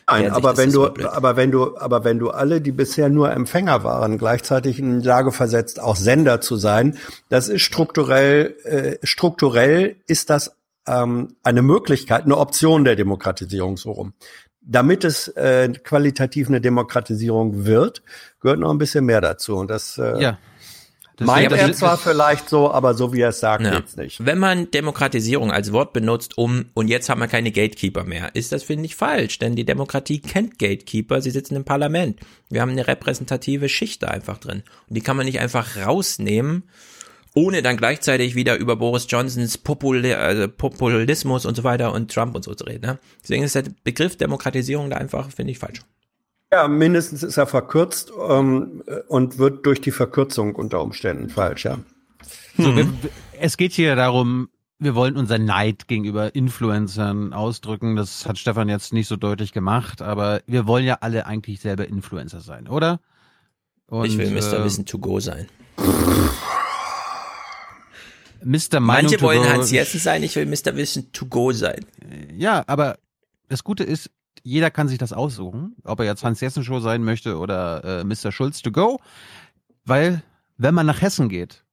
Nein, 0.09 0.31
aber 0.31 0.55
wenn 0.55 0.71
du, 0.71 0.85
aber 0.85 1.35
wenn 1.35 1.51
du, 1.51 1.77
aber 1.77 2.03
wenn 2.05 2.17
du 2.17 2.29
alle, 2.29 2.61
die 2.61 2.71
bisher 2.71 3.09
nur 3.09 3.31
Empfänger 3.31 3.83
waren, 3.83 4.17
gleichzeitig 4.17 4.79
in 4.79 5.01
die 5.01 5.07
Lage 5.07 5.33
versetzt, 5.33 5.81
auch 5.81 5.97
Sender 5.97 6.39
zu 6.39 6.55
sein, 6.55 6.97
das 7.27 7.49
ist 7.49 7.63
strukturell, 7.63 8.55
äh, 8.63 9.05
strukturell 9.05 9.97
ist 10.07 10.29
das 10.29 10.55
ähm, 10.87 11.35
eine 11.43 11.61
Möglichkeit, 11.61 12.23
eine 12.23 12.37
Option 12.37 12.85
der 12.85 12.95
Demokratisierung 12.95 13.75
so 13.75 13.91
rum. 13.91 14.13
Damit 14.61 15.03
es 15.03 15.27
äh, 15.29 15.69
qualitativ 15.83 16.47
eine 16.47 16.61
Demokratisierung 16.61 17.65
wird, 17.65 18.01
gehört 18.39 18.59
noch 18.59 18.71
ein 18.71 18.77
bisschen 18.77 19.05
mehr 19.05 19.21
dazu. 19.21 19.57
Und 19.57 19.69
das, 19.69 19.97
äh, 19.97 20.21
Ja. 20.21 20.37
Das- 21.17 21.25
meint 21.25 21.51
er 21.51 21.73
zwar 21.73 21.97
vielleicht 21.97 22.47
so, 22.47 22.71
aber 22.71 22.93
so 22.93 23.11
wie 23.11 23.21
er 23.21 23.29
es 23.29 23.39
sagt, 23.39 23.63
Ja. 23.63 23.71
geht's 23.75 23.95
nicht. 23.97 24.23
Wenn 24.23 24.37
man 24.37 24.69
Demokratisierung 24.71 25.51
als 25.51 25.71
Wort 25.73 25.91
benutzt, 25.91 26.37
um 26.37 26.65
und 26.75 26.87
jetzt 26.87 27.09
haben 27.09 27.19
wir 27.19 27.27
keine 27.27 27.51
Gatekeeper 27.51 28.03
mehr, 28.03 28.35
ist 28.35 28.51
das 28.51 28.63
finde 28.63 28.85
ich 28.85 28.95
falsch, 28.95 29.39
denn 29.39 29.55
die 29.55 29.65
Demokratie 29.65 30.19
kennt 30.19 30.59
Gatekeeper, 30.59 31.19
sie 31.21 31.31
sitzen 31.31 31.55
im 31.55 31.65
Parlament. 31.65 32.19
Wir 32.49 32.61
haben 32.61 32.71
eine 32.71 32.87
repräsentative 32.87 33.67
Schicht 33.67 34.03
da 34.03 34.07
einfach 34.07 34.37
drin 34.37 34.61
und 34.87 34.95
die 34.95 35.01
kann 35.01 35.17
man 35.17 35.25
nicht 35.25 35.39
einfach 35.39 35.75
rausnehmen, 35.75 36.63
ohne 37.33 37.61
dann 37.61 37.77
gleichzeitig 37.77 38.35
wieder 38.35 38.55
über 38.57 38.75
Boris 38.75 39.07
Johnsons 39.09 39.57
Populi 39.57 40.13
also 40.13 40.47
Populismus 40.47 41.45
und 41.45 41.55
so 41.55 41.63
weiter 41.63 41.93
und 41.93 42.11
Trump 42.11 42.35
und 42.35 42.43
so 42.43 42.53
zu 42.53 42.63
reden. 42.63 42.85
Ne? 42.85 42.99
Deswegen 43.23 43.43
ist 43.43 43.55
der 43.55 43.63
Begriff 43.83 44.17
Demokratisierung 44.17 44.89
da 44.91 44.97
einfach 44.97 45.31
finde 45.31 45.51
ich 45.51 45.59
falsch. 45.59 45.81
Ja, 46.51 46.67
mindestens 46.67 47.23
ist 47.23 47.37
er 47.37 47.47
verkürzt 47.47 48.11
ähm, 48.29 48.81
und 49.07 49.37
wird 49.37 49.65
durch 49.65 49.81
die 49.81 49.91
Verkürzung 49.91 50.55
unter 50.55 50.81
Umständen 50.81 51.29
falsch, 51.29 51.65
ja. 51.65 51.79
So, 52.57 52.75
wir, 52.75 52.87
es 53.39 53.57
geht 53.57 53.73
hier 53.73 53.95
darum, 53.95 54.49
wir 54.79 54.95
wollen 54.95 55.17
unseren 55.17 55.45
Neid 55.45 55.87
gegenüber 55.87 56.35
Influencern 56.35 57.33
ausdrücken. 57.33 57.95
Das 57.95 58.25
hat 58.25 58.37
Stefan 58.37 58.69
jetzt 58.69 58.93
nicht 58.93 59.07
so 59.07 59.15
deutlich 59.15 59.51
gemacht, 59.51 60.01
aber 60.01 60.41
wir 60.47 60.67
wollen 60.67 60.85
ja 60.85 60.99
alle 61.01 61.25
eigentlich 61.25 61.59
selber 61.59 61.87
Influencer 61.87 62.41
sein, 62.41 62.67
oder? 62.67 62.99
Und, 63.87 64.05
ich 64.05 64.17
will 64.17 64.31
Mr. 64.31 64.59
äh, 64.59 64.63
Wissen 64.63 64.85
to 64.85 64.99
go 64.99 65.19
sein. 65.19 65.47
Mr. 68.43 68.79
Meinung 68.79 68.81
Manche 68.81 69.17
to 69.17 69.25
wollen 69.25 69.49
Hans 69.49 69.71
Jessen 69.71 69.99
sein, 69.99 70.23
ich 70.23 70.35
will 70.35 70.45
Mr. 70.45 70.75
Wissen 70.75 71.11
to 71.11 71.25
go 71.25 71.51
sein. 71.51 71.85
Ja, 72.35 72.63
aber 72.67 72.97
das 73.49 73.63
Gute 73.63 73.83
ist, 73.83 74.11
jeder 74.47 74.71
kann 74.71 74.87
sich 74.87 74.97
das 74.97 75.13
aussuchen, 75.13 75.75
ob 75.83 75.99
er 75.99 76.05
jetzt 76.05 76.23
Hans 76.23 76.39
Jessen 76.41 76.63
Show 76.63 76.79
sein 76.79 77.03
möchte 77.03 77.37
oder 77.37 77.83
äh, 77.83 78.03
Mr. 78.03 78.31
Schulz 78.31 78.61
to 78.61 78.71
go, 78.71 78.99
weil 79.85 80.23
wenn 80.57 80.73
man 80.73 80.85
nach 80.85 81.01
Hessen 81.01 81.29
geht, 81.29 81.63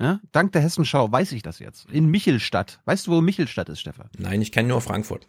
ja, 0.00 0.20
dank 0.32 0.52
der 0.52 0.62
Hessenschau 0.62 1.10
weiß 1.10 1.32
ich 1.32 1.42
das 1.42 1.58
jetzt. 1.58 1.90
In 1.90 2.06
Michelstadt. 2.06 2.80
Weißt 2.84 3.06
du, 3.06 3.12
wo 3.12 3.20
Michelstadt 3.20 3.68
ist, 3.68 3.80
Stefan? 3.80 4.08
Nein, 4.18 4.42
ich 4.42 4.52
kenne 4.52 4.68
nur 4.68 4.80
Frankfurt. 4.82 5.26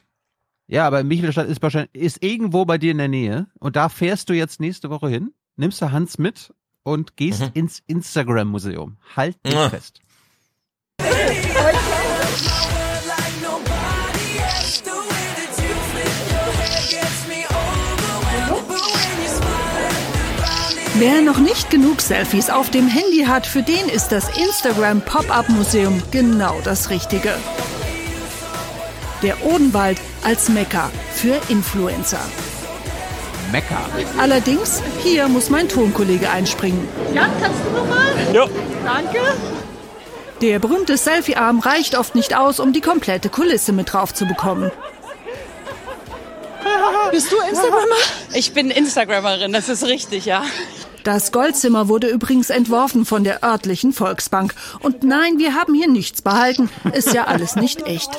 Ja, 0.67 0.85
aber 0.87 1.03
Michelstadt 1.03 1.47
ist 1.47 1.61
wahrscheinlich 1.61 1.93
ist 1.95 2.21
irgendwo 2.23 2.65
bei 2.65 2.77
dir 2.77 2.91
in 2.91 2.97
der 2.97 3.07
Nähe 3.07 3.47
und 3.59 3.75
da 3.77 3.87
fährst 3.89 4.29
du 4.29 4.33
jetzt 4.33 4.59
nächste 4.59 4.89
Woche 4.89 5.07
hin, 5.09 5.33
nimmst 5.55 5.81
du 5.81 5.91
Hans 5.91 6.17
mit 6.17 6.53
und 6.83 7.15
gehst 7.17 7.41
Mhm. 7.41 7.49
ins 7.53 7.81
Instagram 7.87 8.47
Museum. 8.49 8.97
Halt 9.15 9.37
dich 9.45 9.55
Ah. 9.55 9.69
fest. 9.69 10.01
Wer 20.99 21.21
noch 21.21 21.37
nicht 21.37 21.69
genug 21.69 22.01
Selfies 22.01 22.49
auf 22.49 22.71
dem 22.71 22.87
Handy 22.87 23.25
hat, 23.25 23.45
für 23.45 23.61
den 23.61 23.87
ist 23.87 24.07
das 24.07 24.35
Instagram 24.35 25.01
Pop-up 25.01 25.47
Museum 25.47 26.01
genau 26.09 26.59
das 26.63 26.89
Richtige. 26.89 27.35
Der 29.21 29.45
Odenwald 29.45 29.99
als 30.23 30.49
Mekka 30.49 30.89
für 31.13 31.39
Influencer. 31.49 32.19
Mekka. 33.51 33.77
Allerdings, 34.17 34.81
hier 35.03 35.27
muss 35.27 35.51
mein 35.51 35.69
Tonkollege 35.69 36.31
einspringen. 36.31 36.87
Jan, 37.13 37.29
kannst 37.39 37.59
du 37.63 37.77
nochmal? 37.77 38.07
Ja. 38.33 38.47
Danke. 38.83 39.19
Der 40.41 40.57
berühmte 40.57 40.97
Selfie-Arm 40.97 41.59
reicht 41.59 41.95
oft 41.95 42.15
nicht 42.15 42.35
aus, 42.35 42.59
um 42.59 42.73
die 42.73 42.81
komplette 42.81 43.29
Kulisse 43.29 43.71
mit 43.71 43.93
drauf 43.93 44.15
zu 44.15 44.25
bekommen. 44.25 44.71
Bist 47.11 47.31
du 47.31 47.37
Instagrammer? 47.47 47.95
Ich 48.33 48.53
bin 48.53 48.71
Instagrammerin, 48.71 49.53
das 49.53 49.69
ist 49.69 49.83
richtig, 49.85 50.25
ja. 50.25 50.43
Das 51.03 51.31
Goldzimmer 51.31 51.87
wurde 51.87 52.07
übrigens 52.07 52.49
entworfen 52.49 53.05
von 53.05 53.23
der 53.23 53.43
örtlichen 53.43 53.93
Volksbank. 53.93 54.53
Und 54.81 55.03
nein, 55.03 55.37
wir 55.37 55.53
haben 55.53 55.73
hier 55.73 55.89
nichts 55.89 56.21
behalten. 56.21 56.69
Ist 56.93 57.13
ja 57.13 57.25
alles 57.25 57.55
nicht 57.55 57.85
echt. 57.85 58.09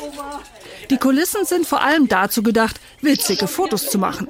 Die 0.91 0.97
Kulissen 0.97 1.45
sind 1.45 1.67
vor 1.67 1.83
allem 1.83 2.09
dazu 2.09 2.43
gedacht, 2.43 2.81
witzige 3.03 3.47
Fotos 3.47 3.91
zu 3.91 3.99
machen. 3.99 4.29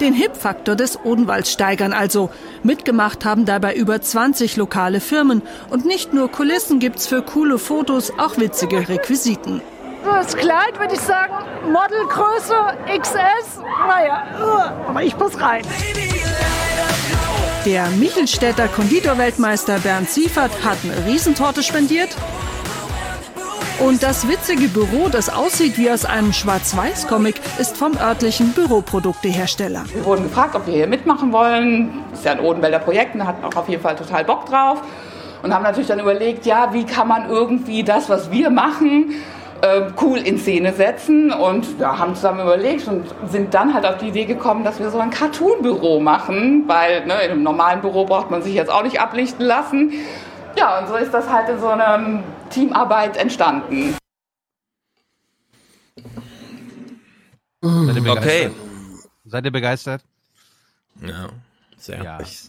Den 0.00 0.14
Hip-Faktor 0.14 0.76
des 0.76 0.98
Odenwalds 1.04 1.52
steigern 1.52 1.92
also. 1.92 2.30
Mitgemacht 2.62 3.26
haben 3.26 3.44
dabei 3.44 3.74
über 3.74 4.00
20 4.00 4.56
lokale 4.56 4.98
Firmen. 4.98 5.42
Und 5.68 5.84
nicht 5.84 6.14
nur 6.14 6.30
Kulissen 6.30 6.78
gibt's 6.78 7.06
für 7.06 7.22
coole 7.22 7.58
Fotos, 7.58 8.10
auch 8.18 8.38
witzige 8.38 8.88
Requisiten. 8.88 9.60
Das 10.04 10.36
Kleid 10.36 10.78
würde 10.78 10.94
ich 10.94 11.00
sagen, 11.00 11.34
Modelgröße 11.66 12.54
XS. 13.00 13.60
Naja, 13.86 14.24
aber 14.88 15.02
ich 15.02 15.16
pass 15.16 15.40
rein. 15.40 15.62
Der 17.66 17.88
Michelstädter 17.90 18.68
Konditorweltmeister 18.68 19.78
Bernd 19.80 20.08
Siefert 20.08 20.50
hat 20.64 20.78
eine 20.82 21.06
Riesentorte 21.06 21.62
spendiert. 21.62 22.16
Und 23.78 24.02
das 24.02 24.28
witzige 24.28 24.68
Büro, 24.68 25.08
das 25.08 25.28
aussieht 25.30 25.78
wie 25.78 25.90
aus 25.90 26.04
einem 26.04 26.32
Schwarz-Weiß-Comic, 26.32 27.40
ist 27.58 27.76
vom 27.76 27.96
örtlichen 27.96 28.52
Büroproduktehersteller. 28.52 29.84
Wir 29.92 30.04
wurden 30.04 30.24
gefragt, 30.24 30.54
ob 30.54 30.66
wir 30.66 30.74
hier 30.74 30.86
mitmachen 30.86 31.32
wollen. 31.32 32.04
Das 32.10 32.20
ist 32.20 32.24
ja 32.26 32.32
ein 32.32 32.40
Odenwälder 32.40 32.78
Projekt 32.78 33.14
und 33.14 33.26
hatten 33.26 33.44
auch 33.44 33.56
auf 33.56 33.68
jeden 33.68 33.82
Fall 33.82 33.96
total 33.96 34.24
Bock 34.24 34.46
drauf. 34.46 34.82
Und 35.42 35.54
haben 35.54 35.62
natürlich 35.62 35.88
dann 35.88 36.00
überlegt, 36.00 36.44
ja, 36.44 36.74
wie 36.74 36.84
kann 36.84 37.08
man 37.08 37.30
irgendwie 37.30 37.82
das, 37.82 38.10
was 38.10 38.30
wir 38.30 38.50
machen, 38.50 39.14
äh, 39.62 39.90
cool 40.00 40.18
in 40.18 40.38
Szene 40.38 40.72
setzen. 40.72 41.32
Und 41.32 41.78
ja, 41.78 41.98
haben 41.98 42.14
zusammen 42.14 42.40
überlegt 42.40 42.86
und 42.88 43.04
sind 43.28 43.54
dann 43.54 43.74
halt 43.74 43.86
auf 43.86 43.98
die 43.98 44.08
Idee 44.08 44.24
gekommen, 44.24 44.64
dass 44.64 44.78
wir 44.78 44.90
so 44.90 44.98
ein 44.98 45.10
Cartoon-Büro 45.10 46.00
machen. 46.00 46.64
Weil 46.66 47.06
ne, 47.06 47.14
in 47.22 47.30
einem 47.30 47.42
normalen 47.42 47.80
Büro 47.80 48.04
braucht 48.04 48.30
man 48.30 48.42
sich 48.42 48.54
jetzt 48.54 48.70
auch 48.70 48.82
nicht 48.82 49.00
ablichten 49.00 49.44
lassen. 49.44 49.92
Ja, 50.56 50.80
und 50.80 50.88
so 50.88 50.96
ist 50.96 51.12
das 51.12 51.30
halt 51.30 51.48
in 51.48 51.60
so 51.60 51.68
einer 51.68 52.22
Teamarbeit 52.50 53.16
entstanden. 53.16 53.94
Seid 57.62 57.96
ihr 57.96 58.02
begeistert? 58.02 58.18
Okay. 58.18 58.50
Seid 59.26 59.44
ihr 59.44 59.52
begeistert? 59.52 60.02
Ja, 61.02 61.28
sehr. 61.78 62.02
Ja. 62.02 62.20
Ich, 62.20 62.48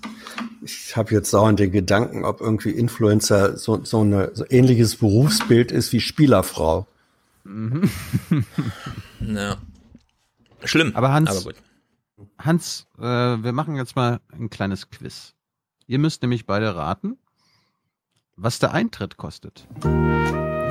ich 0.63 0.95
habe 0.95 1.13
jetzt 1.13 1.33
dauernd 1.33 1.59
den 1.59 1.71
Gedanken, 1.71 2.25
ob 2.25 2.41
irgendwie 2.41 2.71
Influencer 2.71 3.57
so, 3.57 3.83
so 3.83 4.03
ein 4.03 4.29
so 4.33 4.45
ähnliches 4.49 4.95
Berufsbild 4.95 5.71
ist 5.71 5.93
wie 5.93 5.99
Spielerfrau. 5.99 6.87
Ja. 9.19 9.57
Schlimm. 10.63 10.95
Aber 10.95 11.11
Hans, 11.11 11.29
Aber 11.29 11.41
gut. 11.41 11.55
Hans, 12.37 12.87
äh, 12.97 13.01
wir 13.03 13.51
machen 13.51 13.75
jetzt 13.75 13.95
mal 13.95 14.19
ein 14.31 14.49
kleines 14.49 14.89
Quiz. 14.89 15.33
Ihr 15.87 15.99
müsst 15.99 16.21
nämlich 16.21 16.45
beide 16.45 16.75
raten, 16.75 17.17
was 18.35 18.59
der 18.59 18.73
Eintritt 18.73 19.17
kostet. 19.17 19.67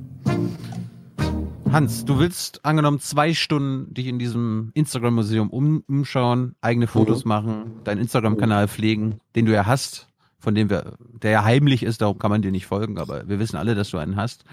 Hans, 1.75 2.05
du 2.05 2.19
willst 2.19 2.65
angenommen 2.65 3.01
zwei 3.01 3.35
Stunden 3.35 3.93
dich 3.93 4.07
in 4.07 4.19
diesem 4.19 4.71
Instagram-Museum 4.75 5.51
um, 5.51 5.83
umschauen, 5.89 6.55
eigene 6.61 6.87
Fotos 6.87 7.25
Mhm. 7.25 7.29
machen, 7.29 7.81
deinen 7.85 8.01
Instagram-Kanal 8.01 8.69
pflegen, 8.69 9.21
den 9.35 9.47
du 9.47 9.53
ja 9.53 9.67
hast, 9.67 10.09
von 10.39 10.55
dem 10.55 10.71
wir, 10.71 10.95
der 11.23 11.31
ja 11.33 11.45
heimlich 11.45 11.83
ist, 11.83 12.01
darum 12.01 12.19
kann 12.19 12.31
man 12.31 12.43
dir 12.43 12.53
nicht 12.53 12.67
folgen, 12.67 12.99
aber 12.99 13.29
wir 13.29 13.39
wissen 13.39 13.57
alle, 13.57 13.75
dass 13.75 13.91
du 13.91 13.99
einen 13.99 14.17
hast. 14.17 14.45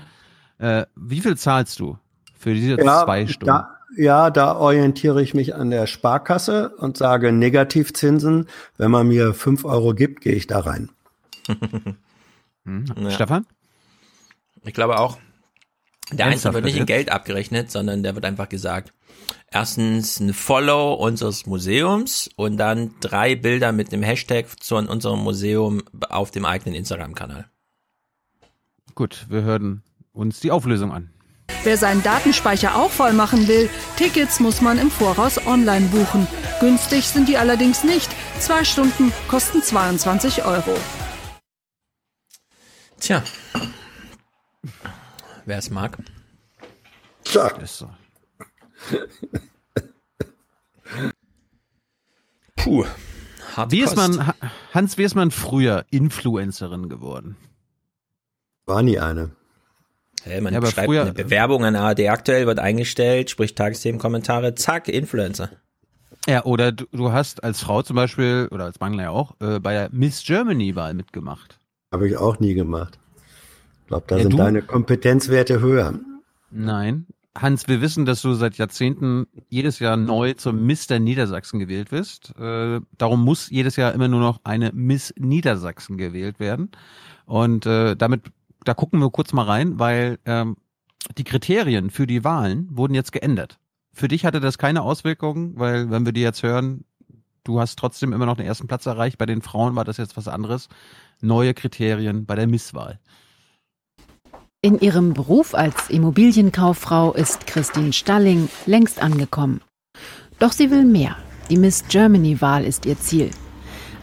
Äh, 0.57 0.85
wie 0.95 1.21
viel 1.21 1.37
zahlst 1.37 1.79
du 1.79 1.97
für 2.37 2.53
diese 2.53 2.77
zwei 2.77 3.27
Stunden? 3.27 3.47
Da, 3.47 3.75
ja, 3.97 4.29
da 4.29 4.55
orientiere 4.55 5.21
ich 5.21 5.33
mich 5.33 5.53
an 5.53 5.69
der 5.69 5.85
Sparkasse 5.87 6.69
und 6.77 6.97
sage 6.97 7.31
Negativzinsen. 7.31 8.47
Wenn 8.77 8.89
man 8.91 9.07
mir 9.07 9.33
fünf 9.33 9.65
Euro 9.65 9.93
gibt, 9.93 10.21
gehe 10.21 10.33
ich 10.33 10.47
da 10.47 10.59
rein. 10.59 10.89
Hm. 12.63 12.85
Ja. 12.95 13.09
Stefan? 13.09 13.47
Ich 14.63 14.75
glaube 14.75 14.99
auch. 14.99 15.17
Der 16.11 16.25
Einzelne 16.25 16.53
wird 16.55 16.65
nicht 16.65 16.77
in? 16.77 16.85
Geld 16.85 17.11
abgerechnet, 17.11 17.71
sondern 17.71 18.03
der 18.03 18.15
wird 18.15 18.25
einfach 18.25 18.49
gesagt, 18.49 18.93
erstens 19.49 20.19
ein 20.19 20.33
Follow 20.33 20.93
unseres 20.93 21.45
Museums 21.45 22.29
und 22.35 22.57
dann 22.57 22.95
drei 22.99 23.35
Bilder 23.35 23.71
mit 23.71 23.93
einem 23.93 24.03
Hashtag 24.03 24.45
zu 24.61 24.75
unserem 24.75 25.19
Museum 25.19 25.83
auf 26.09 26.31
dem 26.31 26.45
eigenen 26.45 26.75
Instagram-Kanal. 26.75 27.49
Gut, 28.95 29.25
wir 29.29 29.43
hören 29.43 29.83
uns 30.11 30.39
die 30.41 30.51
Auflösung 30.51 30.91
an. 30.91 31.09
Wer 31.63 31.77
seinen 31.77 32.01
Datenspeicher 32.01 32.75
auch 32.75 32.89
voll 32.89 33.13
machen 33.13 33.47
will, 33.47 33.69
Tickets 33.95 34.39
muss 34.39 34.61
man 34.61 34.79
im 34.79 34.89
Voraus 34.89 35.45
online 35.45 35.87
buchen. 35.87 36.27
Günstig 36.59 37.05
sind 37.05 37.29
die 37.29 37.37
allerdings 37.37 37.83
nicht. 37.83 38.09
Zwei 38.39 38.63
Stunden 38.63 39.13
kosten 39.27 39.61
22 39.61 40.43
Euro. 40.43 40.75
Tja. 42.99 43.23
Wer 45.45 45.57
es 45.57 45.69
mag. 45.69 45.97
Sag. 47.23 47.61
Ist 47.61 47.77
so. 47.77 47.89
Puh. 52.55 52.85
Harte 53.55 53.71
Wie 53.71 53.81
ist 53.81 53.95
man, 53.95 54.27
Ha- 54.27 54.35
Hans, 54.73 54.97
wie 54.97 55.03
ist 55.03 55.15
man 55.15 55.31
früher 55.31 55.85
Influencerin 55.89 56.89
geworden? 56.89 57.35
War 58.65 58.81
nie 58.83 58.99
eine. 58.99 59.31
Hey, 60.23 60.39
man 60.39 60.53
Ja, 60.53 60.59
aber 60.59 60.67
schreibt 60.67 60.87
früher- 60.87 61.01
eine 61.01 61.13
Bewerbung 61.13 61.65
an 61.65 61.75
ARD 61.75 62.07
aktuell, 62.09 62.45
wird 62.45 62.59
eingestellt, 62.59 63.29
sprich 63.31 63.55
Tagesthemenkommentare, 63.55 64.53
zack, 64.55 64.87
Influencer. 64.87 65.49
Ja, 66.27 66.43
oder 66.45 66.71
du, 66.71 66.85
du 66.91 67.11
hast 67.11 67.43
als 67.43 67.61
Frau 67.61 67.81
zum 67.81 67.95
Beispiel, 67.95 68.47
oder 68.51 68.65
als 68.65 68.79
Mangler 68.79 69.03
ja 69.03 69.09
auch, 69.09 69.35
äh, 69.41 69.59
bei 69.59 69.73
der 69.73 69.89
Miss 69.91 70.23
Germany-Wahl 70.23 70.93
mitgemacht. 70.93 71.57
Habe 71.91 72.07
ich 72.07 72.15
auch 72.17 72.39
nie 72.39 72.53
gemacht. 72.53 72.99
Ich 73.91 73.93
glaube, 73.93 74.05
da 74.07 74.15
Ja, 74.17 74.21
sind 74.23 74.33
du- 74.33 74.37
deine 74.37 74.61
Kompetenzwerte 74.61 75.59
höher. 75.59 75.99
Nein. 76.49 77.07
Hans, 77.37 77.67
wir 77.67 77.79
wissen, 77.81 78.05
dass 78.05 78.21
du 78.21 78.33
seit 78.33 78.57
Jahrzehnten 78.57 79.25
jedes 79.49 79.79
Jahr 79.79 79.95
neu 79.97 80.33
zum 80.33 80.65
Mr. 80.65 80.99
Niedersachsen 80.99 81.59
gewählt 81.59 81.91
wirst. 81.91 82.33
Äh, 82.37 82.81
darum 82.97 83.23
muss 83.23 83.49
jedes 83.49 83.75
Jahr 83.77 83.93
immer 83.93 84.07
nur 84.09 84.19
noch 84.19 84.41
eine 84.43 84.71
Miss 84.73 85.13
Niedersachsen 85.17 85.97
gewählt 85.97 86.39
werden. 86.39 86.71
Und 87.25 87.65
äh, 87.65 87.95
damit, 87.95 88.23
da 88.65 88.73
gucken 88.73 88.99
wir 88.99 89.09
kurz 89.11 89.31
mal 89.33 89.43
rein, 89.45 89.79
weil 89.79 90.19
ähm, 90.25 90.57
die 91.17 91.23
Kriterien 91.23 91.89
für 91.89 92.05
die 92.05 92.23
Wahlen 92.25 92.67
wurden 92.71 92.93
jetzt 92.95 93.11
geändert. 93.13 93.59
Für 93.93 94.07
dich 94.09 94.25
hatte 94.25 94.39
das 94.41 94.57
keine 94.57 94.81
Auswirkungen, 94.81 95.53
weil 95.57 95.89
wenn 95.89 96.05
wir 96.05 96.11
die 96.13 96.21
jetzt 96.21 96.43
hören, 96.43 96.83
du 97.45 97.59
hast 97.61 97.77
trotzdem 97.79 98.11
immer 98.13 98.25
noch 98.25 98.35
den 98.37 98.45
ersten 98.45 98.67
Platz 98.67 98.85
erreicht. 98.85 99.17
Bei 99.17 99.25
den 99.25 99.41
Frauen 99.41 99.75
war 99.77 99.85
das 99.85 99.95
jetzt 99.97 100.17
was 100.17 100.27
anderes. 100.27 100.67
Neue 101.21 101.53
Kriterien 101.53 102.25
bei 102.25 102.35
der 102.35 102.47
Misswahl. 102.47 102.99
In 104.63 104.79
ihrem 104.79 105.15
Beruf 105.15 105.55
als 105.55 105.89
Immobilienkauffrau 105.89 107.13
ist 107.13 107.47
Christine 107.47 107.93
Stalling 107.93 108.47
längst 108.67 109.01
angekommen. 109.01 109.61
Doch 110.37 110.51
sie 110.51 110.69
will 110.69 110.85
mehr. 110.85 111.15
Die 111.49 111.57
Miss 111.57 111.85
Germany-Wahl 111.89 112.63
ist 112.63 112.85
ihr 112.85 112.99
Ziel. 112.99 113.31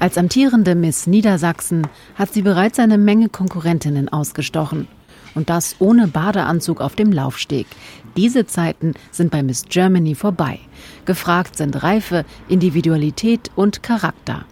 Als 0.01 0.19
amtierende 0.19 0.75
Miss 0.75 1.07
Niedersachsen 1.07 1.87
hat 2.17 2.35
sie 2.35 2.43
bereits 2.43 2.81
eine 2.81 2.99
Menge 2.99 3.28
Konkurrentinnen 3.28 4.09
ausgestochen. 4.09 4.89
Und 5.37 5.49
das 5.49 5.77
ohne 5.78 6.09
Badeanzug 6.09 6.81
auf 6.81 6.97
dem 6.97 7.12
Laufsteg. 7.12 7.69
Diese 8.17 8.45
Zeiten 8.45 8.95
sind 9.12 9.31
bei 9.31 9.45
Miss 9.45 9.65
Germany 9.69 10.17
vorbei. 10.17 10.59
Gefragt 11.05 11.57
sind 11.57 11.85
Reife, 11.85 12.25
Individualität 12.49 13.53
und 13.55 13.85
Charakter. 13.85 14.45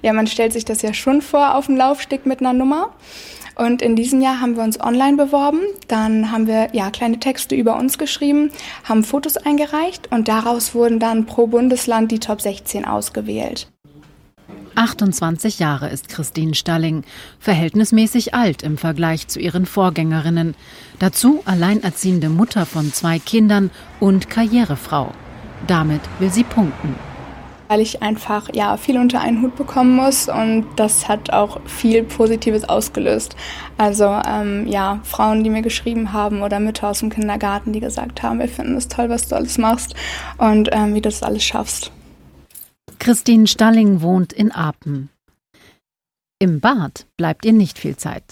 Ja, 0.00 0.12
man 0.12 0.28
stellt 0.28 0.52
sich 0.52 0.64
das 0.64 0.82
ja 0.82 0.94
schon 0.94 1.22
vor 1.22 1.56
auf 1.56 1.66
dem 1.66 1.76
Laufsteg 1.76 2.24
mit 2.24 2.40
einer 2.40 2.52
Nummer. 2.52 2.94
Und 3.54 3.82
in 3.82 3.96
diesem 3.96 4.20
Jahr 4.20 4.40
haben 4.40 4.56
wir 4.56 4.64
uns 4.64 4.80
online 4.80 5.16
beworben. 5.16 5.60
Dann 5.88 6.30
haben 6.32 6.46
wir 6.46 6.68
ja 6.72 6.90
kleine 6.90 7.20
Texte 7.20 7.54
über 7.54 7.76
uns 7.76 7.98
geschrieben, 7.98 8.50
haben 8.84 9.04
Fotos 9.04 9.36
eingereicht 9.36 10.10
und 10.10 10.28
daraus 10.28 10.74
wurden 10.74 10.98
dann 10.98 11.26
pro 11.26 11.46
Bundesland 11.46 12.10
die 12.10 12.18
Top 12.18 12.40
16 12.40 12.84
ausgewählt. 12.84 13.68
28 14.76 15.60
Jahre 15.60 15.88
ist 15.88 16.08
Christine 16.08 16.54
Stalling, 16.54 17.04
verhältnismäßig 17.38 18.34
alt 18.34 18.62
im 18.62 18.76
Vergleich 18.76 19.28
zu 19.28 19.38
ihren 19.38 19.66
Vorgängerinnen. 19.66 20.56
Dazu 20.98 21.42
alleinerziehende 21.44 22.28
Mutter 22.28 22.66
von 22.66 22.92
zwei 22.92 23.20
Kindern 23.20 23.70
und 24.00 24.30
Karrierefrau. 24.30 25.12
Damit 25.66 26.00
will 26.18 26.30
sie 26.30 26.44
punkten. 26.44 27.13
Weil 27.68 27.80
ich 27.80 28.02
einfach 28.02 28.50
ja 28.52 28.76
viel 28.76 28.98
unter 28.98 29.20
einen 29.20 29.42
Hut 29.42 29.56
bekommen 29.56 29.96
muss 29.96 30.28
und 30.28 30.66
das 30.76 31.08
hat 31.08 31.32
auch 31.32 31.60
viel 31.66 32.02
Positives 32.02 32.68
ausgelöst. 32.68 33.36
Also 33.78 34.04
ähm, 34.04 34.66
ja, 34.66 35.00
Frauen, 35.02 35.44
die 35.44 35.50
mir 35.50 35.62
geschrieben 35.62 36.12
haben 36.12 36.42
oder 36.42 36.60
Mütter 36.60 36.88
aus 36.88 37.00
dem 37.00 37.10
Kindergarten, 37.10 37.72
die 37.72 37.80
gesagt 37.80 38.22
haben, 38.22 38.38
wir 38.38 38.48
finden 38.48 38.76
es 38.76 38.88
toll, 38.88 39.08
was 39.08 39.28
du 39.28 39.36
alles 39.36 39.58
machst 39.58 39.94
und 40.38 40.68
ähm, 40.72 40.94
wie 40.94 41.00
du 41.00 41.08
das 41.08 41.22
alles 41.22 41.44
schaffst. 41.44 41.90
Christine 42.98 43.46
Stalling 43.46 44.00
wohnt 44.00 44.32
in 44.32 44.52
Apen. 44.52 45.10
Im 46.38 46.60
Bad 46.60 47.06
bleibt 47.16 47.44
ihr 47.44 47.52
nicht 47.52 47.78
viel 47.78 47.96
Zeit. 47.96 48.24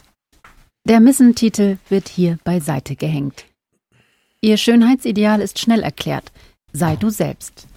Der 0.85 1.01
Missentitel 1.01 1.79
wird 1.89 2.09
hier 2.09 2.39
beiseite 2.45 2.97
gehängt. 2.97 3.47
Ihr 4.41 4.57
Schönheitsideal 4.57 5.41
ist 5.41 5.61
schnell 5.61 5.83
erklärt. 5.83 6.33
Sei 6.73 6.97
du 6.97 7.11
selbst. 7.11 7.69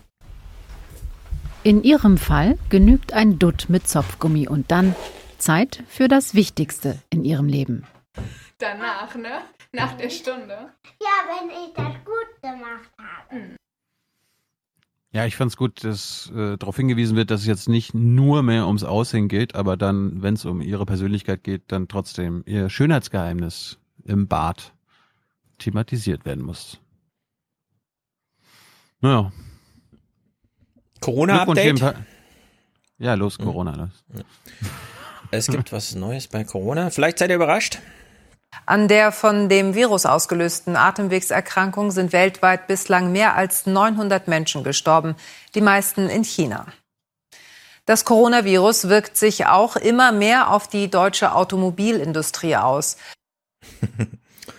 In 1.65 1.81
ihrem 1.81 2.19
Fall 2.19 2.59
genügt 2.69 3.13
ein 3.13 3.39
Dutt 3.39 3.69
mit 3.69 3.87
Zopfgummi 3.87 4.47
und 4.47 4.69
dann 4.69 4.93
Zeit 5.39 5.81
für 5.87 6.07
das 6.07 6.35
Wichtigste 6.35 7.01
in 7.09 7.25
ihrem 7.25 7.47
Leben. 7.47 7.87
Danach, 8.59 9.15
ne? 9.15 9.41
Nach 9.71 9.93
der 9.93 10.11
Stunde. 10.11 10.71
Ja, 11.01 11.09
wenn 11.25 11.49
ich 11.49 11.73
das 11.73 11.95
gut 12.05 12.39
gemacht 12.43 12.91
habe. 12.99 13.55
Ja, 15.11 15.25
ich 15.25 15.35
fand's 15.35 15.57
gut, 15.57 15.83
dass 15.83 16.31
äh, 16.35 16.55
darauf 16.55 16.75
hingewiesen 16.75 17.17
wird, 17.17 17.31
dass 17.31 17.41
es 17.41 17.47
jetzt 17.47 17.67
nicht 17.67 17.95
nur 17.95 18.43
mehr 18.43 18.67
ums 18.67 18.83
Aussehen 18.83 19.27
geht, 19.27 19.55
aber 19.55 19.75
dann, 19.75 20.21
wenn 20.21 20.35
es 20.35 20.45
um 20.45 20.61
ihre 20.61 20.85
Persönlichkeit 20.85 21.43
geht, 21.43 21.71
dann 21.71 21.87
trotzdem 21.87 22.43
ihr 22.45 22.69
Schönheitsgeheimnis 22.69 23.79
im 24.03 24.27
Bad 24.27 24.71
thematisiert 25.57 26.25
werden 26.25 26.45
muss. 26.45 26.79
Naja. 29.01 29.31
Corona-Update? 31.05 31.95
Ja, 32.97 33.13
los, 33.13 33.37
Corona. 33.37 33.75
Los. 33.75 34.23
Es 35.29 35.47
gibt 35.47 35.71
was 35.71 35.93
Neues 35.93 36.27
bei 36.27 36.43
Corona. 36.43 36.89
Vielleicht 36.89 37.19
seid 37.19 37.29
ihr 37.29 37.35
überrascht. 37.35 37.77
An 38.65 38.87
der 38.87 39.11
von 39.11 39.47
dem 39.47 39.75
Virus 39.75 40.07
ausgelösten 40.07 40.75
Atemwegserkrankung 40.75 41.91
sind 41.91 42.11
weltweit 42.11 42.65
bislang 42.65 43.11
mehr 43.11 43.35
als 43.35 43.67
900 43.67 44.27
Menschen 44.27 44.63
gestorben, 44.63 45.15
die 45.53 45.61
meisten 45.61 46.09
in 46.09 46.23
China. 46.23 46.65
Das 47.85 48.03
Coronavirus 48.05 48.89
wirkt 48.89 49.15
sich 49.15 49.45
auch 49.45 49.75
immer 49.75 50.11
mehr 50.11 50.49
auf 50.49 50.67
die 50.67 50.89
deutsche 50.89 51.33
Automobilindustrie 51.33 52.55
aus. 52.55 52.97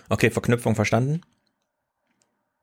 Okay, 0.09 0.31
Verknüpfung 0.31 0.77
verstanden. 0.77 1.21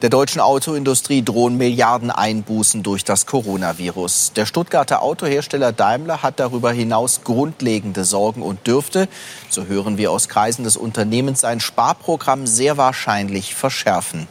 Der 0.03 0.09
deutschen 0.09 0.41
Autoindustrie 0.41 1.23
drohen 1.23 1.55
Milliarden 1.55 2.11
Einbußen 2.11 2.83
durch 2.83 3.05
das 3.05 3.25
Coronavirus. 3.25 4.33
Der 4.35 4.45
Stuttgarter 4.45 5.01
Autohersteller 5.01 5.71
Daimler 5.71 6.21
hat 6.21 6.41
darüber 6.41 6.73
hinaus 6.73 7.21
grundlegende 7.23 8.03
Sorgen 8.03 8.41
und 8.41 8.67
dürfte, 8.67 9.07
so 9.49 9.65
hören 9.65 9.97
wir 9.97 10.11
aus 10.11 10.27
Kreisen 10.27 10.65
des 10.65 10.75
Unternehmens, 10.75 11.39
sein 11.39 11.61
Sparprogramm 11.61 12.47
sehr 12.47 12.75
wahrscheinlich 12.75 13.55
verschärfen. 13.55 14.27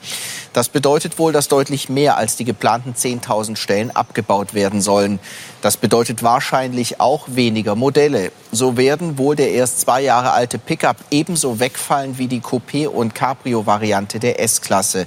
Das 0.53 0.69
bedeutet 0.69 1.19
wohl, 1.19 1.33
dass 1.33 1.49
deutlich 1.49 1.89
mehr 1.89 2.19
als 2.19 2.37
die 2.37 2.45
geplanten 2.45 2.93
10.000 2.93 3.57
Stellen 3.57 3.91
abgebaut 3.91 4.53
werden 4.53 4.83
sollen. 4.83 5.21
Das 5.63 5.79
bedeutet 5.79 6.23
wahrscheinlich 6.23 7.01
auch 7.01 7.29
weniger 7.29 7.77
Modelle. 7.77 8.31
So 8.51 8.77
werden 8.77 9.17
wohl 9.17 9.37
der 9.37 9.53
erst 9.53 9.81
zwei 9.81 10.03
Jahre 10.03 10.33
alte 10.33 10.59
Pickup 10.59 10.99
ebenso 11.11 11.61
wegfallen 11.61 12.19
wie 12.19 12.29
die 12.29 12.43
Coupé- 12.43 12.89
und 12.89 13.15
Cabrio-Variante 13.15 14.19
der 14.19 14.39
S-Klasse. 14.39 15.07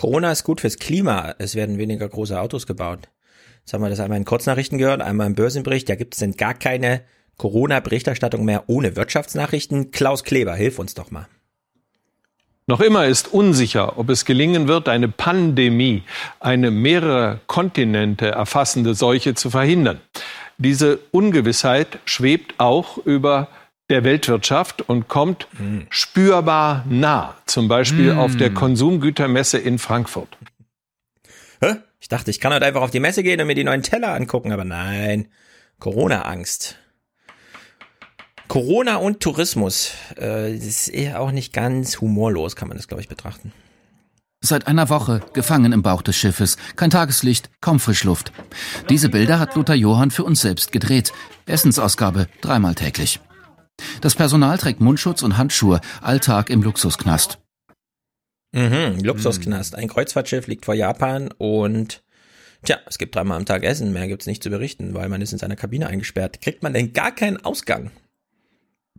Corona 0.00 0.32
ist 0.32 0.44
gut 0.44 0.62
fürs 0.62 0.78
Klima. 0.78 1.34
Es 1.36 1.54
werden 1.54 1.76
weniger 1.76 2.08
große 2.08 2.40
Autos 2.40 2.66
gebaut. 2.66 3.10
Jetzt 3.58 3.74
haben 3.74 3.82
wir 3.82 3.90
das 3.90 4.00
einmal 4.00 4.16
in 4.16 4.24
Kurznachrichten 4.24 4.78
gehört, 4.78 5.02
einmal 5.02 5.26
im 5.26 5.34
Börsenbericht. 5.34 5.90
Da 5.90 5.94
gibt 5.94 6.14
es 6.14 6.20
denn 6.20 6.38
gar 6.38 6.54
keine 6.54 7.02
Corona-Berichterstattung 7.36 8.46
mehr 8.46 8.64
ohne 8.68 8.96
Wirtschaftsnachrichten. 8.96 9.90
Klaus 9.90 10.24
Kleber, 10.24 10.54
hilf 10.54 10.78
uns 10.78 10.94
doch 10.94 11.10
mal. 11.10 11.28
Noch 12.66 12.80
immer 12.80 13.08
ist 13.08 13.34
unsicher, 13.34 13.98
ob 13.98 14.08
es 14.08 14.24
gelingen 14.24 14.68
wird, 14.68 14.88
eine 14.88 15.08
Pandemie, 15.08 16.02
eine 16.38 16.70
mehrere 16.70 17.40
Kontinente 17.46 18.28
erfassende 18.28 18.94
Seuche 18.94 19.34
zu 19.34 19.50
verhindern. 19.50 20.00
Diese 20.56 20.98
Ungewissheit 21.10 21.98
schwebt 22.06 22.54
auch 22.56 22.96
über 23.04 23.48
der 23.90 24.04
Weltwirtschaft 24.04 24.82
und 24.82 25.08
kommt 25.08 25.48
spürbar 25.90 26.84
nah, 26.88 27.34
zum 27.46 27.68
Beispiel 27.68 28.14
Mm. 28.14 28.18
auf 28.18 28.36
der 28.36 28.54
Konsumgütermesse 28.54 29.58
in 29.58 29.78
Frankfurt. 29.78 30.38
Hä? 31.60 31.76
Ich 31.98 32.08
dachte, 32.08 32.30
ich 32.30 32.40
kann 32.40 32.52
heute 32.54 32.64
einfach 32.64 32.80
auf 32.80 32.90
die 32.90 33.00
Messe 33.00 33.22
gehen 33.22 33.40
und 33.40 33.46
mir 33.46 33.54
die 33.54 33.64
neuen 33.64 33.82
Teller 33.82 34.14
angucken, 34.14 34.52
aber 34.52 34.64
nein. 34.64 35.28
Corona-Angst. 35.80 36.76
Corona 38.48 38.96
und 38.96 39.20
Tourismus. 39.20 39.92
Äh, 40.16 40.54
das 40.54 40.64
ist 40.64 40.88
eher 40.88 41.20
auch 41.20 41.30
nicht 41.30 41.52
ganz 41.52 42.00
humorlos, 42.00 42.56
kann 42.56 42.68
man 42.68 42.76
das, 42.76 42.88
glaube 42.88 43.02
ich, 43.02 43.08
betrachten. 43.08 43.52
Seit 44.42 44.66
einer 44.66 44.88
Woche 44.88 45.20
gefangen 45.34 45.72
im 45.72 45.82
Bauch 45.82 46.00
des 46.00 46.16
Schiffes. 46.16 46.56
Kein 46.74 46.88
Tageslicht, 46.88 47.50
kaum 47.60 47.78
Frischluft. 47.78 48.32
Diese 48.88 49.10
Bilder 49.10 49.38
hat 49.38 49.54
Lothar 49.54 49.76
Johann 49.76 50.10
für 50.10 50.24
uns 50.24 50.40
selbst 50.40 50.72
gedreht. 50.72 51.12
Essensausgabe 51.46 52.26
dreimal 52.40 52.74
täglich. 52.74 53.20
Das 54.00 54.14
Personal 54.14 54.58
trägt 54.58 54.80
Mundschutz 54.80 55.22
und 55.22 55.36
Handschuhe, 55.36 55.80
Alltag 56.00 56.50
im 56.50 56.62
Luxusknast. 56.62 57.38
Mhm, 58.52 59.00
Luxusknast. 59.02 59.76
Ein 59.76 59.88
Kreuzfahrtschiff 59.88 60.46
liegt 60.46 60.64
vor 60.64 60.74
Japan 60.74 61.30
und 61.38 62.02
tja, 62.64 62.78
es 62.86 62.98
gibt 62.98 63.14
dreimal 63.14 63.36
am 63.36 63.46
Tag 63.46 63.62
Essen. 63.62 63.92
Mehr 63.92 64.08
gibt's 64.08 64.26
nicht 64.26 64.42
zu 64.42 64.50
berichten, 64.50 64.94
weil 64.94 65.08
man 65.08 65.22
ist 65.22 65.32
in 65.32 65.38
seiner 65.38 65.56
Kabine 65.56 65.86
eingesperrt. 65.86 66.40
Kriegt 66.40 66.62
man 66.62 66.72
denn 66.72 66.92
gar 66.92 67.14
keinen 67.14 67.44
Ausgang? 67.44 67.90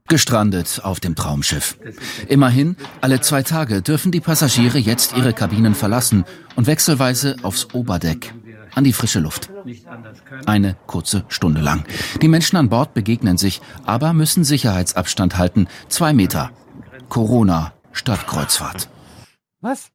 Gestrandet 0.08 0.82
auf 0.84 1.00
dem 1.00 1.16
Traumschiff. 1.16 1.78
Immerhin, 2.28 2.76
alle 3.02 3.22
zwei 3.22 3.44
Tage 3.44 3.82
dürfen 3.82 4.12
die 4.12 4.20
Passagiere 4.20 4.78
jetzt 4.78 5.16
ihre 5.16 5.34
Kabinen 5.34 5.76
verlassen 5.76 6.26
und 6.56 6.68
wechselweise 6.68 7.38
aufs 7.44 7.74
Oberdeck 7.74 8.34
an 8.76 8.84
die 8.84 8.94
frische 8.94 9.20
Luft. 9.20 9.50
Eine 10.46 10.76
kurze 10.88 11.26
Stunde 11.28 11.62
lang. 11.62 11.86
Die 12.22 12.28
Menschen 12.28 12.58
an 12.58 12.70
Bord 12.70 12.94
begegnen 12.94 13.38
sich, 13.38 13.62
aber 13.86 14.14
müssen 14.14 14.44
Sicherheitsabstand 14.44 15.38
halten. 15.38 15.68
Zwei 15.88 16.14
Meter. 16.14 16.52
Corona 17.10 17.74
statt 17.92 18.28
Kreuzfahrt. 18.28 18.90
Was? 19.60 19.92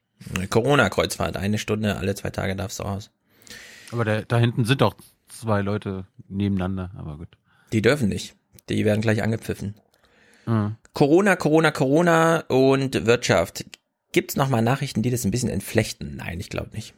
Corona-Kreuzfahrt. 0.50 1.36
Eine 1.36 1.58
Stunde, 1.58 1.96
alle 1.96 2.14
zwei 2.14 2.30
Tage 2.30 2.56
darfst 2.56 2.78
du 2.78 2.84
raus. 2.84 3.10
Aber 3.92 4.04
da, 4.04 4.22
da 4.22 4.38
hinten 4.38 4.64
sind 4.64 4.80
doch 4.80 4.94
zwei 5.28 5.60
Leute 5.60 6.06
nebeneinander, 6.28 6.90
aber 6.96 7.18
gut. 7.18 7.28
Die 7.72 7.82
dürfen 7.82 8.08
nicht. 8.08 8.34
Die 8.68 8.84
werden 8.84 9.00
gleich 9.00 9.22
angepfiffen. 9.22 9.74
Mhm. 10.46 10.76
Corona, 10.92 11.36
Corona, 11.36 11.70
Corona 11.70 12.40
und 12.48 13.06
Wirtschaft. 13.06 13.64
Gibt's 14.12 14.36
noch 14.36 14.48
mal 14.48 14.62
Nachrichten, 14.62 15.02
die 15.02 15.10
das 15.10 15.24
ein 15.24 15.30
bisschen 15.30 15.50
entflechten? 15.50 16.16
Nein, 16.16 16.40
ich 16.40 16.48
glaube 16.48 16.70
nicht. 16.72 16.94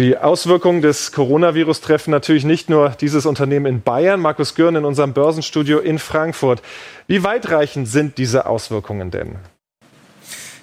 Die 0.00 0.16
Auswirkungen 0.16 0.80
des 0.80 1.10
Coronavirus 1.10 1.80
treffen 1.80 2.12
natürlich 2.12 2.44
nicht 2.44 2.70
nur 2.70 2.90
dieses 2.90 3.26
Unternehmen 3.26 3.66
in 3.66 3.82
Bayern. 3.82 4.20
Markus 4.20 4.54
Gürn 4.54 4.76
in 4.76 4.84
unserem 4.84 5.12
Börsenstudio 5.12 5.80
in 5.80 5.98
Frankfurt. 5.98 6.62
Wie 7.08 7.24
weitreichend 7.24 7.88
sind 7.88 8.16
diese 8.16 8.46
Auswirkungen 8.46 9.10
denn? 9.10 9.38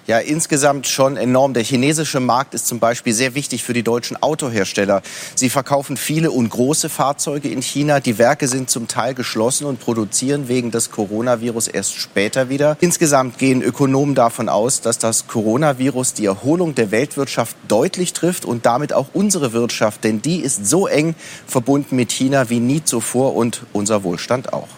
Ja 0.06 0.18
insgesamt 0.18 0.86
schon 0.86 1.16
enorm. 1.16 1.54
Der 1.54 1.62
chinesische 1.62 2.20
Markt 2.20 2.54
ist 2.54 2.66
zum 2.66 2.78
Beispiel 2.78 3.12
sehr 3.12 3.34
wichtig 3.34 3.64
für 3.64 3.72
die 3.72 3.82
deutschen 3.82 4.20
Autohersteller. 4.22 5.02
Sie 5.34 5.50
verkaufen 5.50 5.96
viele 5.96 6.30
und 6.30 6.48
große 6.48 6.88
Fahrzeuge 6.88 7.48
in 7.48 7.62
China. 7.62 8.00
Die 8.00 8.18
Werke 8.18 8.48
sind 8.48 8.70
zum 8.70 8.88
Teil 8.88 9.14
geschlossen 9.14 9.66
und 9.66 9.80
produzieren 9.80 10.48
wegen 10.48 10.70
des 10.70 10.90
Coronavirus 10.90 11.68
erst 11.68 11.96
später 11.96 12.48
wieder. 12.48 12.76
Insgesamt 12.80 13.38
gehen 13.38 13.62
Ökonomen 13.62 14.14
davon 14.14 14.48
aus, 14.48 14.80
dass 14.80 14.98
das 14.98 15.26
Coronavirus 15.26 16.14
die 16.14 16.26
Erholung 16.26 16.74
der 16.74 16.90
Weltwirtschaft 16.90 17.56
deutlich 17.68 18.12
trifft 18.12 18.44
und 18.44 18.66
damit 18.66 18.92
auch 18.92 19.08
unsere 19.12 19.52
Wirtschaft, 19.52 20.04
denn 20.04 20.22
die 20.22 20.40
ist 20.40 20.66
so 20.66 20.86
eng 20.86 21.14
verbunden 21.46 21.96
mit 21.96 22.12
China 22.12 22.48
wie 22.50 22.60
nie 22.60 22.84
zuvor 22.84 23.34
und 23.34 23.62
unser 23.72 24.04
Wohlstand 24.04 24.52
auch. 24.52 24.68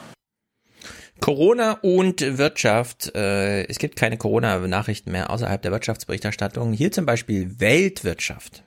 Corona 1.21 1.79
und 1.83 2.21
Wirtschaft. 2.39 3.15
Äh, 3.15 3.65
es 3.69 3.79
gibt 3.79 3.97
keine 3.97 4.17
Corona-Nachrichten 4.17 5.13
mehr 5.13 5.31
außerhalb 5.31 5.61
der 5.61 5.73
Wirtschaftsberichterstattung. 5.73 6.73
Hier 6.73 6.93
zum 6.93 7.07
Beispiel 7.07 7.61
Weltwirtschaft. 7.61 8.63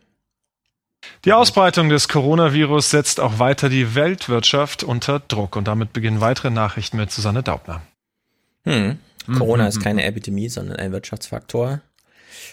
Die 1.25 1.33
Ausbreitung 1.33 1.89
des 1.89 2.07
Coronavirus 2.07 2.91
setzt 2.91 3.19
auch 3.19 3.39
weiter 3.39 3.69
die 3.69 3.95
Weltwirtschaft 3.95 4.83
unter 4.83 5.19
Druck. 5.19 5.55
Und 5.55 5.67
damit 5.67 5.93
beginnen 5.93 6.21
weitere 6.21 6.49
Nachrichten 6.49 6.97
mit 6.97 7.11
Susanne 7.11 7.43
Daubner. 7.43 7.81
Hm. 8.65 8.99
Corona 9.37 9.63
mhm. 9.63 9.69
ist 9.69 9.81
keine 9.81 10.03
Epidemie, 10.03 10.49
sondern 10.49 10.77
ein 10.77 10.91
Wirtschaftsfaktor. 10.91 11.81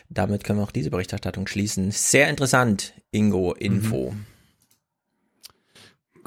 Damit 0.09 0.45
können 0.45 0.59
wir 0.59 0.65
auch 0.65 0.71
diese 0.71 0.91
Berichterstattung 0.91 1.47
schließen. 1.47 1.91
Sehr 1.91 2.29
interessant, 2.29 2.95
Ingo 3.11 3.53
Info. 3.53 4.13
Mhm. 4.13 4.27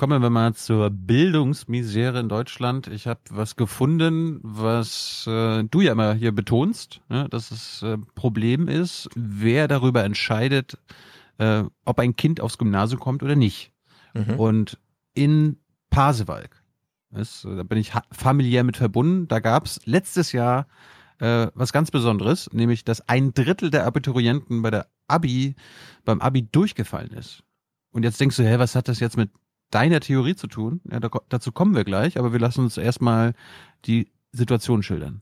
Kommen 0.02 0.24
wir 0.24 0.32
mal 0.32 0.56
zur 0.56 0.90
Bildungsmisere 0.90 2.20
in 2.22 2.28
Deutschland. 2.28 2.88
Ich 2.88 3.06
habe 3.06 3.20
was 3.30 3.56
gefunden, 3.56 4.40
was 4.42 5.28
äh, 5.28 5.64
du 5.64 5.82
ja 5.82 5.92
immer 5.92 6.16
hier 6.16 6.32
betonst, 6.32 7.02
ne, 7.08 7.30
dass 7.30 7.50
das 7.50 7.84
äh, 7.84 8.00
Problem 8.16 8.68
ist, 8.68 9.10
wer 9.16 9.68
darüber 9.68 10.04
entscheidet, 10.04 10.80
äh, 11.38 11.66
ob 11.86 12.00
ein 12.00 12.16
Kind 12.16 12.42
aufs 12.42 12.58
Gymnasium 12.58 13.00
kommt 13.00 13.22
oder 13.22 13.36
nicht. 13.36 13.74
Mhm. 14.16 14.40
Und 14.40 14.80
in 15.14 15.60
Pasewalk, 15.92 16.64
ist, 17.12 17.46
da 17.46 17.62
bin 17.62 17.78
ich 17.78 17.92
familiär 18.12 18.64
mit 18.64 18.78
verbunden, 18.78 19.28
da 19.28 19.40
gab 19.40 19.68
es 19.68 19.82
letztes 19.86 20.32
Jahr 20.32 20.66
äh, 21.20 21.50
was 21.54 21.74
ganz 21.74 21.92
Besonderes, 21.92 22.52
nämlich 22.52 22.84
dass 22.84 23.08
ein 23.08 23.36
Drittel 23.36 23.70
der 23.70 23.86
Abiturienten 23.86 24.64
bei 24.64 24.72
der 24.72 24.88
Abi, 25.08 25.54
beim 26.06 26.22
Abi 26.22 26.48
durchgefallen 26.52 27.12
ist. 27.12 27.44
Und 27.92 28.02
jetzt 28.02 28.20
denkst 28.20 28.38
du, 28.38 28.44
hä, 28.44 28.58
was 28.58 28.74
hat 28.74 28.88
das 28.88 29.00
jetzt 29.00 29.18
mit 29.18 29.30
deiner 29.72 30.00
Theorie 30.00 30.36
zu 30.36 30.48
tun. 30.48 30.82
Ja, 30.90 31.00
da, 31.00 31.10
dazu 31.30 31.52
kommen 31.52 31.76
wir 31.76 31.84
gleich, 31.84 32.20
aber 32.20 32.34
wir 32.34 32.40
lassen 32.40 32.62
uns 32.62 32.78
erstmal 32.78 33.34
die 33.86 34.10
Situation 34.32 34.84
schildern. 34.84 35.22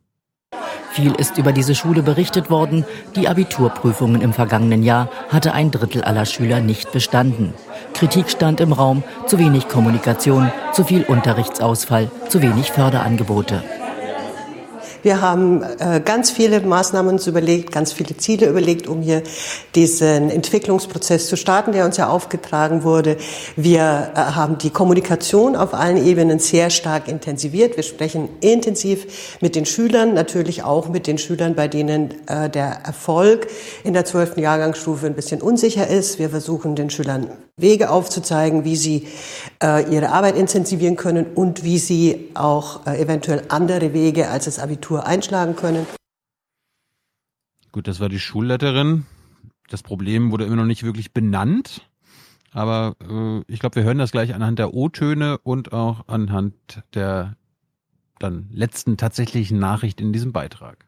Viel 0.91 1.13
ist 1.13 1.37
über 1.37 1.53
diese 1.53 1.75
Schule 1.75 2.01
berichtet 2.01 2.49
worden. 2.49 2.83
Die 3.15 3.27
Abiturprüfungen 3.27 4.21
im 4.21 4.33
vergangenen 4.33 4.83
Jahr 4.83 5.09
hatte 5.29 5.53
ein 5.53 5.71
Drittel 5.71 6.03
aller 6.03 6.25
Schüler 6.25 6.61
nicht 6.61 6.91
bestanden. 6.91 7.53
Kritik 7.93 8.29
stand 8.29 8.59
im 8.59 8.73
Raum, 8.73 9.03
zu 9.27 9.37
wenig 9.37 9.67
Kommunikation, 9.67 10.51
zu 10.73 10.83
viel 10.83 11.03
Unterrichtsausfall, 11.03 12.11
zu 12.27 12.41
wenig 12.41 12.71
Förderangebote. 12.71 13.63
Wir 15.01 15.21
haben 15.21 15.63
äh, 15.63 16.01
ganz 16.03 16.31
viele 16.31 16.59
Maßnahmen 16.59 17.13
uns 17.13 17.27
überlegt, 17.27 17.71
ganz 17.71 17.93
viele 17.93 18.17
Ziele 18.17 18.47
überlegt, 18.47 18.87
um 18.87 19.01
hier 19.01 19.23
diesen 19.75 20.29
Entwicklungsprozess 20.29 21.27
zu 21.27 21.37
starten, 21.37 21.71
der 21.71 21.85
uns 21.85 21.97
ja 21.97 22.09
aufgetragen 22.09 22.83
wurde. 22.83 23.17
Wir 23.55 24.11
äh, 24.13 24.19
haben 24.19 24.57
die 24.57 24.69
Kommunikation 24.69 25.55
auf 25.55 25.73
allen 25.73 25.97
Ebenen 26.05 26.39
sehr 26.39 26.69
stark 26.69 27.07
intensiviert. 27.07 27.77
Wir 27.77 27.83
sprechen 27.83 28.29
intensiv 28.41 29.37
mit 29.41 29.55
den 29.55 29.65
Schülern, 29.65 30.13
natürlich 30.13 30.63
auch 30.63 30.89
mit 30.89 31.07
den 31.07 31.17
Schülern, 31.17 31.55
bei 31.55 31.67
denen 31.67 32.13
äh, 32.27 32.49
der 32.49 32.81
Erfolg 32.83 33.47
in 33.83 33.93
der 33.93 34.05
zwölften 34.05 34.41
Jahrgangsstufe 34.41 35.05
ein 35.05 35.15
bisschen 35.15 35.41
unsicher 35.41 35.87
ist. 35.87 36.19
Wir 36.19 36.29
versuchen 36.29 36.75
den 36.75 36.89
Schülern 36.89 37.29
Wege 37.61 37.89
aufzuzeigen, 37.89 38.63
wie 38.65 38.75
sie 38.75 39.07
äh, 39.61 39.89
ihre 39.93 40.09
Arbeit 40.09 40.35
intensivieren 40.35 40.95
können 40.95 41.25
und 41.35 41.63
wie 41.63 41.77
sie 41.77 42.29
auch 42.33 42.85
äh, 42.85 43.01
eventuell 43.01 43.43
andere 43.49 43.93
Wege 43.93 44.29
als 44.29 44.45
das 44.45 44.59
Abitur 44.59 45.05
einschlagen 45.05 45.55
können. 45.55 45.85
Gut, 47.71 47.87
das 47.87 47.99
war 47.99 48.09
die 48.09 48.19
Schulleiterin. 48.19 49.05
Das 49.69 49.83
Problem 49.83 50.31
wurde 50.31 50.45
immer 50.45 50.55
noch 50.55 50.65
nicht 50.65 50.83
wirklich 50.83 51.13
benannt. 51.13 51.87
Aber 52.51 52.95
äh, 53.07 53.41
ich 53.51 53.59
glaube, 53.59 53.75
wir 53.75 53.83
hören 53.83 53.99
das 53.99 54.11
gleich 54.11 54.33
anhand 54.33 54.59
der 54.59 54.73
O-Töne 54.73 55.37
und 55.43 55.71
auch 55.71 56.07
anhand 56.07 56.55
der 56.93 57.35
dann 58.17 58.49
letzten 58.51 58.97
tatsächlichen 58.97 59.59
Nachricht 59.59 60.01
in 60.01 60.11
diesem 60.11 60.33
Beitrag. 60.33 60.85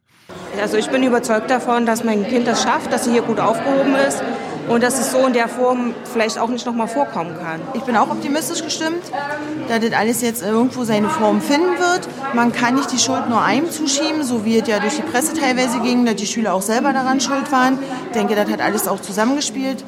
Also 0.60 0.78
ich 0.78 0.90
bin 0.90 1.04
überzeugt 1.04 1.50
davon, 1.50 1.86
dass 1.86 2.04
mein 2.04 2.28
Kind 2.28 2.48
das 2.48 2.64
schafft, 2.64 2.92
dass 2.92 3.06
sie 3.06 3.12
hier 3.12 3.22
gut 3.22 3.40
aufgehoben 3.40 3.96
ist 3.96 4.22
und 4.68 4.84
dass 4.84 5.00
es 5.00 5.12
so 5.12 5.26
in 5.26 5.34
der 5.34 5.48
Form 5.48 5.94
vielleicht 6.12 6.38
auch 6.38 6.50
nicht 6.50 6.66
nochmal 6.66 6.88
vorkommen 6.88 7.36
kann. 7.42 7.60
Ich 7.74 7.82
bin 7.82 7.96
auch 7.96 8.10
optimistisch 8.10 8.64
gestimmt, 8.64 9.04
dass 9.68 9.80
das 9.80 9.94
alles 9.94 10.22
jetzt 10.22 10.44
irgendwo 10.44 10.84
seine 10.84 11.10
Form 11.10 11.42
finden 11.42 11.78
wird. 11.78 12.08
Man 12.34 12.52
kann 12.52 12.76
nicht 12.76 12.92
die 12.92 13.00
Schuld 13.00 13.30
nur 13.30 13.42
einem 13.42 13.70
zuschieben, 13.70 14.24
so 14.24 14.46
wie 14.46 14.58
es 14.58 14.68
ja 14.68 14.80
durch 14.80 14.96
die 14.96 15.02
Presse 15.02 15.34
teilweise 15.34 15.80
ging, 15.80 16.06
dass 16.06 16.16
die 16.16 16.28
Schüler 16.28 16.54
auch 16.54 16.62
selber 16.62 16.94
daran 16.94 17.20
schuld 17.20 17.52
waren. 17.52 17.80
Ich 18.08 18.14
denke, 18.14 18.36
das 18.36 18.50
hat 18.50 18.62
alles 18.62 18.88
auch 18.88 19.02
zusammengespielt. 19.02 19.84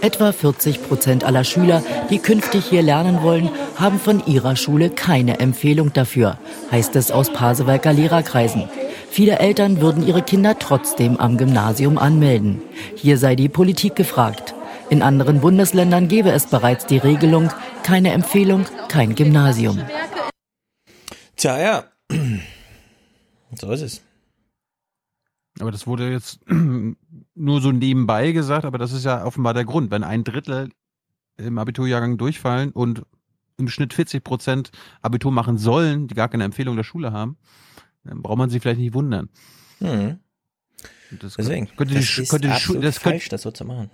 Etwa 0.00 0.32
40 0.32 0.86
Prozent 0.86 1.24
aller 1.24 1.44
Schüler, 1.44 1.82
die 2.10 2.18
künftig 2.18 2.66
hier 2.66 2.82
lernen 2.82 3.22
wollen, 3.22 3.48
haben 3.76 3.98
von 3.98 4.22
ihrer 4.26 4.54
Schule 4.54 4.90
keine 4.90 5.40
Empfehlung 5.40 5.94
dafür, 5.94 6.36
heißt 6.70 6.94
es 6.96 7.10
aus 7.10 7.30
Pasewalker 7.30 7.92
Lehrerkreisen. 7.92 8.68
Viele 9.14 9.38
Eltern 9.38 9.80
würden 9.80 10.04
ihre 10.04 10.22
Kinder 10.22 10.58
trotzdem 10.58 11.18
am 11.18 11.36
Gymnasium 11.38 11.98
anmelden. 11.98 12.60
Hier 12.96 13.16
sei 13.16 13.36
die 13.36 13.48
Politik 13.48 13.94
gefragt. 13.94 14.56
In 14.90 15.02
anderen 15.02 15.40
Bundesländern 15.40 16.08
gäbe 16.08 16.32
es 16.32 16.48
bereits 16.48 16.86
die 16.86 16.98
Regelung, 16.98 17.48
keine 17.84 18.10
Empfehlung, 18.10 18.66
kein 18.88 19.14
Gymnasium. 19.14 19.78
Tja, 21.36 21.60
ja. 21.60 21.84
So 23.56 23.70
ist 23.70 23.82
es. 23.82 24.02
Aber 25.60 25.70
das 25.70 25.86
wurde 25.86 26.10
jetzt 26.10 26.40
nur 27.36 27.60
so 27.60 27.70
nebenbei 27.70 28.32
gesagt, 28.32 28.64
aber 28.64 28.78
das 28.78 28.90
ist 28.90 29.04
ja 29.04 29.24
offenbar 29.24 29.54
der 29.54 29.64
Grund. 29.64 29.92
Wenn 29.92 30.02
ein 30.02 30.24
Drittel 30.24 30.70
im 31.36 31.58
Abiturjahrgang 31.58 32.18
durchfallen 32.18 32.72
und 32.72 33.02
im 33.58 33.68
Schnitt 33.68 33.94
40 33.94 34.24
Prozent 34.24 34.72
Abitur 35.02 35.30
machen 35.30 35.56
sollen, 35.56 36.08
die 36.08 36.16
gar 36.16 36.28
keine 36.28 36.42
Empfehlung 36.42 36.74
der 36.74 36.82
Schule 36.82 37.12
haben, 37.12 37.38
dann 38.04 38.22
braucht 38.22 38.38
man 38.38 38.50
sich 38.50 38.62
vielleicht 38.62 38.80
nicht 38.80 38.94
wundern. 38.94 39.28
Hm. 39.80 40.18
Das 41.20 41.34
Deswegen, 41.36 41.66
könnte 41.76 41.94
das 41.94 42.04
die, 42.14 42.22
ist 42.22 42.30
könnte 42.30 42.48
die 42.48 42.80
das 42.80 42.98
falsch, 42.98 43.22
könnte, 43.24 43.28
das 43.30 43.42
so 43.42 43.50
zu 43.50 43.64
machen. 43.64 43.90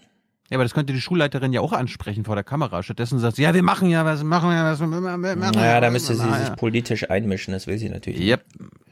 Ja, 0.51 0.57
aber 0.57 0.65
das 0.65 0.75
könnte 0.75 0.93
die 0.93 1.01
Schulleiterin 1.01 1.53
ja 1.53 1.61
auch 1.61 1.73
ansprechen 1.73 2.25
vor 2.25 2.35
der 2.35 2.45
Kamera. 2.45 2.83
Stattdessen 2.83 3.19
sagt 3.19 3.37
sie, 3.37 3.43
ja, 3.43 3.55
wir 3.55 3.63
machen 3.63 3.89
ja 3.91 4.05
was, 4.05 4.23
machen 4.25 4.51
ja 4.51 4.65
was. 4.65 4.81
Wir 4.81 4.87
machen 4.89 5.21
Naja, 5.21 5.65
ja 5.65 5.81
da 5.81 5.87
was. 5.89 5.93
müsste 5.93 6.15
sie 6.17 6.25
Naja. 6.27 6.47
sich 6.47 6.57
politisch 6.57 7.09
einmischen, 7.11 7.53
das 7.53 7.67
will 7.67 7.79
sie 7.79 7.89
natürlich. 7.89 8.19
nicht. 8.21 8.29
Yep, 8.31 8.45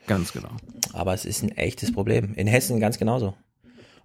ganz 0.06 0.32
genau. 0.32 0.50
Aber 0.92 1.14
es 1.14 1.24
ist 1.24 1.42
ein 1.42 1.50
echtes 1.56 1.92
Problem. 1.92 2.34
In 2.34 2.46
Hessen 2.46 2.78
ganz 2.80 2.98
genauso. 2.98 3.34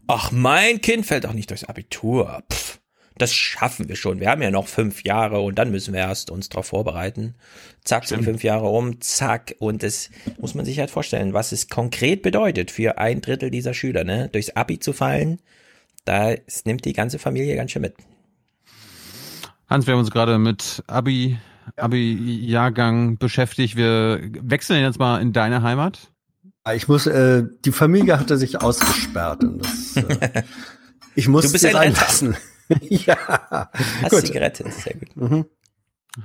Ach, 0.08 0.32
mein 0.32 0.82
Kind 0.82 1.06
fällt 1.06 1.26
auch 1.26 1.34
nicht 1.34 1.50
durchs 1.50 1.64
Abitur. 1.64 2.42
Pff, 2.52 2.80
das 3.18 3.34
schaffen 3.34 3.90
wir 3.90 3.96
schon. 3.96 4.20
Wir 4.20 4.30
haben 4.30 4.42
ja 4.42 4.52
noch 4.52 4.68
fünf 4.68 5.04
Jahre 5.04 5.40
und 5.42 5.56
dann 5.56 5.72
müssen 5.72 5.94
wir 5.94 6.02
erst 6.02 6.32
uns 6.32 6.50
darauf 6.50 6.68
vorbereiten. 6.68 7.36
Zack, 7.84 8.06
sind 8.06 8.24
fünf 8.24 8.44
Jahre 8.44 8.68
um, 8.68 9.02
zack. 9.02 9.56
Und 9.60 9.84
das 9.84 10.10
muss 10.40 10.56
man 10.56 10.66
sich 10.66 10.80
halt 10.80 10.90
vorstellen, 10.90 11.34
was 11.34 11.52
es 11.52 11.68
konkret 11.68 12.22
bedeutet 12.22 12.72
für 12.72 12.98
ein 12.98 13.22
Drittel 13.22 13.52
dieser 13.52 13.74
Schüler, 13.74 14.04
ne? 14.04 14.30
Durchs 14.32 14.52
Abi 14.52 14.80
zu 14.80 14.94
fallen, 14.94 15.40
da 16.06 16.34
nimmt 16.66 16.86
die 16.86 16.94
ganze 16.94 17.20
Familie 17.20 17.56
ganz 17.56 17.72
schön 17.72 17.82
mit. 17.82 17.96
Hans, 19.70 19.86
wir 19.86 19.94
haben 19.94 20.00
uns 20.00 20.12
gerade 20.12 20.38
mit 20.40 20.84
Abi, 20.88 21.38
Abi-Jahrgang 21.76 23.18
beschäftigt. 23.18 23.76
Wir 23.76 24.22
wechseln 24.42 24.82
jetzt 24.82 25.00
mal 25.00 25.22
in 25.22 25.34
deine 25.34 25.62
Heimat. 25.62 26.12
Ich 26.74 26.88
muss, 26.88 27.08
äh, 27.08 27.44
die 27.66 27.72
Familie 27.72 28.20
hatte 28.20 28.38
sich 28.38 28.62
ausgesperrt 28.62 29.44
und 29.44 29.66
das, 29.66 29.98
äh, 29.98 30.44
ich 31.16 31.28
muss 31.28 31.46
Du 31.46 31.52
bist 31.52 31.64
sie 31.64 31.76
ein. 31.76 31.94
ja. 32.90 33.70
Hast 34.02 34.10
Gut. 34.12 34.28
sie 34.28 34.34
gerettet, 34.34 34.72
sehr 34.74 34.94
gut. 34.96 35.16
Mhm. 35.16 35.46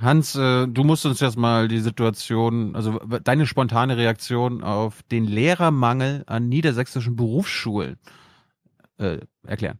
Hans, 0.02 0.34
äh, 0.36 0.66
du 0.66 0.84
musst 0.84 1.06
uns 1.06 1.20
jetzt 1.20 1.38
mal 1.38 1.66
die 1.66 1.80
Situation, 1.80 2.76
also 2.76 3.00
w- 3.04 3.20
deine 3.24 3.46
spontane 3.46 3.96
Reaktion 3.96 4.62
auf 4.62 5.02
den 5.10 5.24
Lehrermangel 5.24 6.24
an 6.26 6.48
niedersächsischen 6.48 7.16
Berufsschulen 7.16 7.96
äh, 8.98 9.18
erklären. 9.46 9.78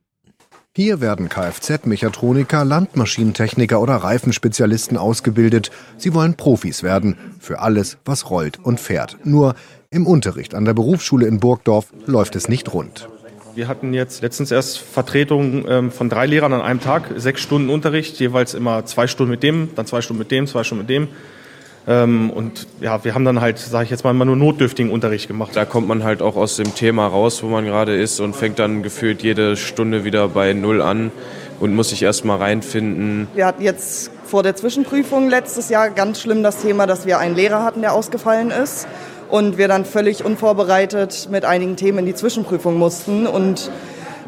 Hier 0.74 1.00
werden 1.00 1.28
Kfz-Mechatroniker, 1.28 2.64
Landmaschinentechniker 2.64 3.80
oder 3.80 3.96
Reifenspezialisten 3.96 4.96
ausgebildet. 4.96 5.70
Sie 5.98 6.14
wollen 6.14 6.36
Profis 6.36 6.82
werden 6.82 7.16
für 7.40 7.58
alles, 7.58 7.98
was 8.04 8.30
rollt 8.30 8.58
und 8.64 8.78
fährt. 8.80 9.18
Nur 9.24 9.56
im 9.90 10.06
Unterricht 10.06 10.54
an 10.54 10.64
der 10.64 10.74
Berufsschule 10.74 11.26
in 11.26 11.40
Burgdorf 11.40 11.92
läuft 12.06 12.36
es 12.36 12.48
nicht 12.48 12.72
rund. 12.72 13.08
Wir 13.58 13.66
hatten 13.66 13.92
jetzt 13.92 14.22
letztens 14.22 14.52
erst 14.52 14.78
Vertretungen 14.78 15.64
ähm, 15.68 15.90
von 15.90 16.08
drei 16.08 16.26
Lehrern 16.26 16.52
an 16.52 16.60
einem 16.60 16.80
Tag, 16.80 17.10
sechs 17.16 17.40
Stunden 17.40 17.70
Unterricht, 17.70 18.20
jeweils 18.20 18.54
immer 18.54 18.84
zwei 18.84 19.08
Stunden 19.08 19.32
mit 19.32 19.42
dem, 19.42 19.70
dann 19.74 19.84
zwei 19.84 20.00
Stunden 20.00 20.20
mit 20.20 20.30
dem, 20.30 20.46
zwei 20.46 20.62
Stunden 20.62 20.82
mit 20.82 20.90
dem. 20.90 21.08
Ähm, 21.88 22.30
und 22.30 22.68
ja, 22.80 23.02
wir 23.02 23.16
haben 23.16 23.24
dann 23.24 23.40
halt, 23.40 23.58
sage 23.58 23.82
ich 23.82 23.90
jetzt 23.90 24.04
mal, 24.04 24.12
immer 24.12 24.26
nur 24.26 24.36
notdürftigen 24.36 24.92
Unterricht 24.92 25.26
gemacht. 25.26 25.56
Da 25.56 25.64
kommt 25.64 25.88
man 25.88 26.04
halt 26.04 26.22
auch 26.22 26.36
aus 26.36 26.54
dem 26.54 26.72
Thema 26.76 27.08
raus, 27.08 27.42
wo 27.42 27.48
man 27.48 27.64
gerade 27.64 28.00
ist 28.00 28.20
und 28.20 28.36
fängt 28.36 28.60
dann 28.60 28.84
gefühlt 28.84 29.24
jede 29.24 29.56
Stunde 29.56 30.04
wieder 30.04 30.28
bei 30.28 30.52
Null 30.52 30.80
an 30.80 31.10
und 31.58 31.74
muss 31.74 31.88
sich 31.88 32.04
erstmal 32.04 32.38
reinfinden. 32.38 33.26
Wir 33.34 33.46
hatten 33.46 33.62
jetzt 33.64 34.12
vor 34.24 34.44
der 34.44 34.54
Zwischenprüfung 34.54 35.28
letztes 35.30 35.68
Jahr 35.68 35.90
ganz 35.90 36.20
schlimm 36.20 36.44
das 36.44 36.62
Thema, 36.62 36.86
dass 36.86 37.06
wir 37.06 37.18
einen 37.18 37.34
Lehrer 37.34 37.64
hatten, 37.64 37.80
der 37.80 37.92
ausgefallen 37.92 38.52
ist 38.52 38.86
und 39.28 39.58
wir 39.58 39.68
dann 39.68 39.84
völlig 39.84 40.24
unvorbereitet 40.24 41.28
mit 41.30 41.44
einigen 41.44 41.76
Themen 41.76 41.98
in 41.98 42.06
die 42.06 42.14
Zwischenprüfung 42.14 42.76
mussten 42.76 43.26
und 43.26 43.70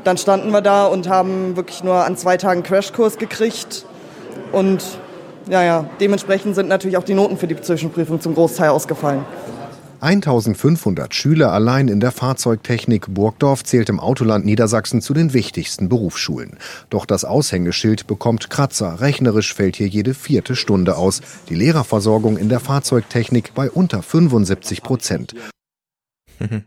dann 0.04 0.16
standen 0.16 0.50
wir 0.50 0.60
da 0.60 0.86
und 0.86 1.08
haben 1.08 1.56
wirklich 1.56 1.84
nur 1.84 2.04
an 2.04 2.16
zwei 2.16 2.36
Tagen 2.36 2.62
Crashkurs 2.62 3.18
gekriegt 3.18 3.84
und 4.52 4.82
ja, 5.48 5.62
ja, 5.62 5.86
dementsprechend 6.00 6.54
sind 6.54 6.68
natürlich 6.68 6.96
auch 6.96 7.04
die 7.04 7.14
Noten 7.14 7.36
für 7.36 7.46
die 7.46 7.60
Zwischenprüfung 7.60 8.20
zum 8.20 8.34
Großteil 8.34 8.70
ausgefallen. 8.70 9.24
1500 10.02 11.14
Schüler 11.14 11.52
allein 11.52 11.88
in 11.88 12.00
der 12.00 12.12
Fahrzeugtechnik 12.12 13.06
Burgdorf 13.08 13.64
zählt 13.64 13.88
im 13.88 14.00
Autoland 14.00 14.44
Niedersachsen 14.44 15.00
zu 15.02 15.14
den 15.14 15.32
wichtigsten 15.32 15.88
Berufsschulen. 15.88 16.58
Doch 16.88 17.06
das 17.06 17.24
Aushängeschild 17.24 18.06
bekommt 18.06 18.50
Kratzer. 18.50 19.00
Rechnerisch 19.00 19.54
fällt 19.54 19.76
hier 19.76 19.88
jede 19.88 20.14
vierte 20.14 20.56
Stunde 20.56 20.96
aus. 20.96 21.20
Die 21.48 21.54
Lehrerversorgung 21.54 22.36
in 22.36 22.48
der 22.48 22.60
Fahrzeugtechnik 22.60 23.54
bei 23.54 23.70
unter 23.70 24.02
75 24.02 24.82
Prozent. 24.82 25.34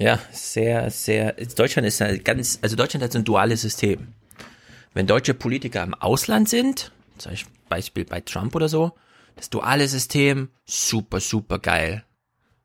Ja, 0.00 0.18
sehr, 0.32 0.90
sehr. 0.90 1.34
Deutschland 1.34 1.86
ist 1.86 1.98
ja 1.98 2.16
ganz, 2.16 2.58
also 2.62 2.74
Deutschland 2.74 3.04
hat 3.04 3.12
so 3.12 3.18
ein 3.18 3.24
duales 3.24 3.60
System. 3.60 4.14
Wenn 4.94 5.06
deutsche 5.06 5.34
Politiker 5.34 5.82
im 5.82 5.92
Ausland 5.92 6.48
sind, 6.48 6.90
zum 7.18 7.32
Beispiel 7.68 8.06
bei 8.06 8.22
Trump 8.22 8.54
oder 8.54 8.70
so, 8.70 8.92
das 9.36 9.50
duale 9.50 9.86
System, 9.88 10.48
super, 10.64 11.20
super 11.20 11.58
geil. 11.58 12.02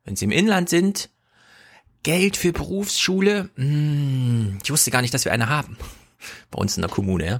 Wenn 0.05 0.15
sie 0.15 0.25
im 0.25 0.31
Inland 0.31 0.69
sind, 0.69 1.09
Geld 2.03 2.37
für 2.37 2.53
Berufsschule, 2.53 3.49
mm, 3.55 4.59
ich 4.63 4.71
wusste 4.71 4.91
gar 4.91 5.01
nicht, 5.01 5.13
dass 5.13 5.25
wir 5.25 5.31
eine 5.31 5.49
haben. 5.49 5.77
Bei 6.51 6.59
uns 6.59 6.77
in 6.77 6.81
der 6.81 6.89
Kommune, 6.89 7.25
ja. 7.25 7.35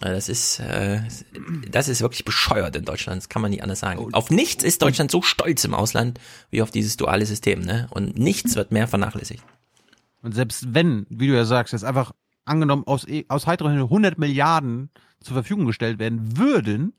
Äh, 0.00 0.12
Das 0.12 0.28
ist, 0.28 0.58
äh, 0.60 1.00
das 1.70 1.88
ist 1.88 2.00
wirklich 2.00 2.24
bescheuert 2.24 2.74
in 2.76 2.84
Deutschland, 2.84 3.22
das 3.22 3.28
kann 3.28 3.42
man 3.42 3.50
nicht 3.50 3.62
anders 3.62 3.80
sagen. 3.80 4.12
Auf 4.12 4.30
nichts 4.30 4.64
ist 4.64 4.82
Deutschland 4.82 5.10
so 5.10 5.22
stolz 5.22 5.64
im 5.64 5.74
Ausland 5.74 6.18
wie 6.50 6.62
auf 6.62 6.70
dieses 6.70 6.96
duale 6.96 7.24
System, 7.24 7.60
ne? 7.60 7.86
Und 7.90 8.18
nichts 8.18 8.56
wird 8.56 8.72
mehr 8.72 8.88
vernachlässigt. 8.88 9.42
Und 10.22 10.34
selbst 10.34 10.74
wenn, 10.74 11.06
wie 11.08 11.28
du 11.28 11.34
ja 11.34 11.44
sagst, 11.44 11.72
jetzt 11.72 11.84
einfach 11.84 12.12
angenommen 12.44 12.84
aus, 12.86 13.06
aus 13.28 13.46
heiterem 13.46 13.72
Himmel 13.72 13.84
100 13.84 14.18
Milliarden 14.18 14.90
zur 15.20 15.34
Verfügung 15.34 15.66
gestellt 15.66 15.98
werden 15.98 16.36
würden, 16.36 16.94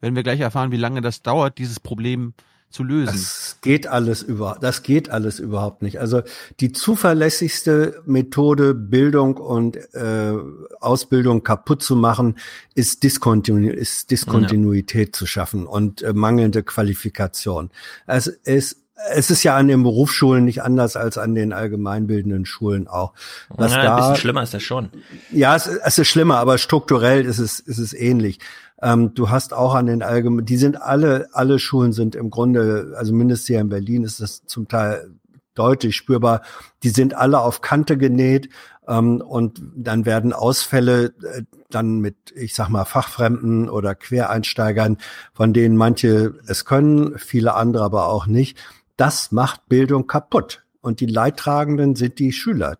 werden 0.00 0.14
wir 0.14 0.22
gleich 0.22 0.40
erfahren, 0.40 0.72
wie 0.72 0.76
lange 0.76 1.00
das 1.00 1.22
dauert, 1.22 1.58
dieses 1.58 1.80
Problem 1.80 2.34
zu 2.72 2.84
lösen. 2.84 3.12
Das 3.12 3.58
geht 3.60 3.86
alles 3.86 4.22
über, 4.22 4.58
das 4.60 4.82
geht 4.82 5.10
alles 5.10 5.38
überhaupt 5.38 5.82
nicht. 5.82 6.00
Also 6.00 6.22
die 6.60 6.72
zuverlässigste 6.72 8.02
Methode, 8.06 8.74
Bildung 8.74 9.36
und 9.36 9.76
äh, 9.94 10.32
Ausbildung 10.80 11.42
kaputt 11.44 11.82
zu 11.82 11.96
machen, 11.96 12.36
ist, 12.74 13.02
Diskontinu 13.02 13.70
ist 13.70 14.10
Diskontinuität 14.10 15.14
zu 15.14 15.26
schaffen 15.26 15.66
und 15.66 16.02
äh, 16.02 16.12
mangelnde 16.12 16.62
Qualifikation. 16.62 17.70
Es 18.06 18.26
ist 18.26 18.78
es 19.10 19.30
ist 19.30 19.42
ja 19.42 19.56
an 19.56 19.68
den 19.68 19.82
Berufsschulen 19.82 20.44
nicht 20.44 20.62
anders 20.62 20.96
als 20.96 21.18
an 21.18 21.34
den 21.34 21.52
allgemeinbildenden 21.52 22.46
Schulen 22.46 22.88
auch. 22.88 23.12
Was 23.48 23.72
ja, 23.72 23.78
ein 23.78 23.84
da, 23.84 23.96
bisschen 23.96 24.16
schlimmer 24.16 24.42
ist 24.42 24.54
das 24.54 24.62
schon. 24.62 24.90
ja, 25.30 25.56
es, 25.56 25.66
es 25.66 25.98
ist 25.98 26.08
schlimmer, 26.08 26.38
aber 26.38 26.58
strukturell 26.58 27.24
ist 27.24 27.38
es, 27.38 27.60
ist 27.60 27.78
es 27.78 27.94
ähnlich. 27.94 28.38
Ähm, 28.82 29.14
du 29.14 29.30
hast 29.30 29.54
auch 29.54 29.74
an 29.74 29.86
den 29.86 30.02
allgemeinen, 30.02 30.44
die 30.46 30.56
sind 30.56 30.80
alle, 30.80 31.28
alle 31.32 31.58
Schulen 31.58 31.92
sind 31.92 32.14
im 32.16 32.30
Grunde, 32.30 32.94
also 32.96 33.12
mindestens 33.14 33.46
hier 33.46 33.60
in 33.60 33.68
Berlin 33.68 34.02
ist 34.04 34.20
das 34.20 34.44
zum 34.46 34.68
Teil 34.68 35.10
deutlich 35.54 35.94
spürbar, 35.96 36.42
die 36.82 36.88
sind 36.88 37.14
alle 37.14 37.38
auf 37.40 37.60
Kante 37.60 37.96
genäht 37.96 38.48
ähm, 38.88 39.20
und 39.20 39.62
dann 39.76 40.04
werden 40.06 40.32
Ausfälle 40.32 41.12
äh, 41.22 41.42
dann 41.70 42.00
mit, 42.00 42.16
ich 42.34 42.54
sag 42.54 42.68
mal, 42.70 42.84
Fachfremden 42.84 43.68
oder 43.68 43.94
Quereinsteigern, 43.94 44.98
von 45.32 45.52
denen 45.52 45.76
manche 45.76 46.34
es 46.46 46.64
können, 46.64 47.18
viele 47.18 47.54
andere 47.54 47.84
aber 47.84 48.08
auch 48.08 48.26
nicht. 48.26 48.58
Das 48.96 49.30
macht 49.32 49.68
Bildung 49.68 50.06
kaputt. 50.06 50.62
Und 50.80 50.98
die 51.00 51.06
Leidtragenden 51.06 51.94
sind 51.94 52.18
die 52.18 52.32
Schüler. 52.32 52.76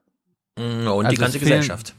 Mm, 0.59 0.89
Und 0.89 1.07
Also 1.07 1.11
die 1.11 1.17
ganze 1.17 1.39
fehlen- 1.39 1.51
Gesellschaft. 1.61 1.95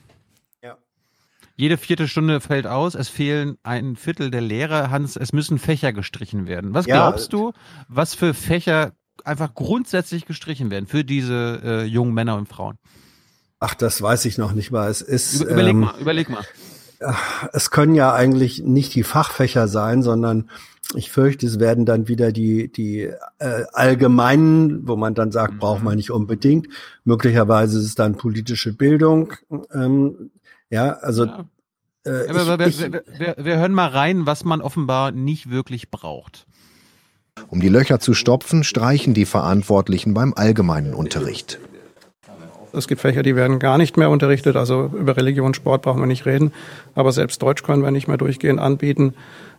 Jede 1.56 1.78
vierte 1.78 2.08
Stunde 2.08 2.40
fällt 2.42 2.66
aus, 2.66 2.96
es 2.96 3.10
fehlen 3.10 3.58
ein 3.62 3.96
Viertel 3.96 4.32
der 4.32 4.42
Lehrer. 4.42 4.90
Hans, 4.90 5.16
es 5.16 5.34
müssen 5.34 5.60
Fächer 5.60 5.94
gestrichen 5.94 6.48
werden. 6.48 6.74
Was 6.74 6.88
Ja. 6.88 6.96
glaubst 6.96 7.32
du, 7.32 7.54
was 7.88 8.16
für 8.16 8.34
Fächer 8.34 8.94
einfach 9.24 9.54
grundsätzlich 9.54 10.26
gestrichen 10.26 10.72
werden 10.72 10.88
für 10.88 11.04
diese 11.04 11.62
äh, 11.64 11.84
jungen 11.84 12.14
Männer 12.14 12.38
und 12.38 12.50
Frauen? 12.50 12.78
Ach, 13.60 13.76
das 13.76 14.02
weiß 14.02 14.26
ich 14.26 14.38
noch 14.38 14.54
nicht 14.54 14.72
mal. 14.72 14.90
Es 14.90 15.02
ist. 15.02 15.42
Über, 15.42 15.52
überleg 15.52 15.74
ähm, 15.74 15.80
mal, 15.82 15.94
überleg 16.00 16.30
mal. 16.30 16.44
es 17.54 17.70
können 17.70 17.96
ja 17.96 18.14
eigentlich 18.14 18.64
nicht 18.64 18.96
die 18.96 19.04
Fachfächer 19.04 19.68
sein, 19.68 20.02
sondern 20.02 20.50
ich 20.96 21.12
fürchte, 21.12 21.46
es 21.46 21.60
werden 21.60 21.86
dann 21.86 22.08
wieder 22.08 22.32
die, 22.32 22.72
die 22.72 23.10
äh, 23.40 23.64
allgemeinen, 23.72 24.88
wo 24.88 24.96
man 24.96 25.14
dann 25.14 25.32
sagt, 25.32 25.60
braucht 25.60 25.84
man 25.84 25.96
nicht 25.96 26.12
unbedingt. 26.12 26.68
Möglicherweise 27.04 27.80
ist 27.80 27.86
es 27.86 27.96
dann 27.96 28.18
politische 28.18 28.74
Bildung. 28.74 29.34
Ähm, 29.74 30.32
ja, 30.74 30.94
also 30.94 31.28
Äh, 32.06 32.28
Aber 32.30 32.60
wir, 32.60 32.68
ich, 32.68 32.82
ich, 32.82 32.92
wir, 32.92 33.04
wir, 33.18 33.36
wir 33.38 33.58
hören 33.58 33.74
mal 33.74 33.88
rein, 33.88 34.26
was 34.26 34.44
man 34.44 34.62
offenbar 34.62 35.12
nicht 35.12 35.50
wirklich 35.50 35.90
braucht. 35.90 36.46
Um 37.48 37.62
die 37.62 37.70
Löcher 37.70 38.00
zu 38.00 38.14
stopfen, 38.14 38.64
streichen 38.64 39.14
die 39.14 39.26
Verantwortlichen 39.26 40.14
beim 40.14 40.34
allgemeinen 40.34 40.94
Unterricht. 40.94 41.60
Es 42.74 42.88
gibt 42.88 43.02
Fächer, 43.02 43.22
die 43.22 43.36
werden 43.36 43.60
gar 43.60 43.78
nicht 43.78 43.98
mehr 43.98 44.10
unterrichtet. 44.10 44.56
Also 44.56 44.92
über 44.98 45.16
Religion, 45.16 45.54
Sport 45.54 45.84
brauchen 45.84 46.02
wir 46.02 46.08
nicht 46.08 46.26
reden. 46.26 46.52
Aber 46.96 47.12
selbst 47.12 47.42
Deutsch 47.42 47.64
können 47.64 47.84
wir 47.84 47.92
nicht 47.92 48.08
mehr 48.08 48.18
durchgehend 48.18 48.60
anbieten, 48.60 49.14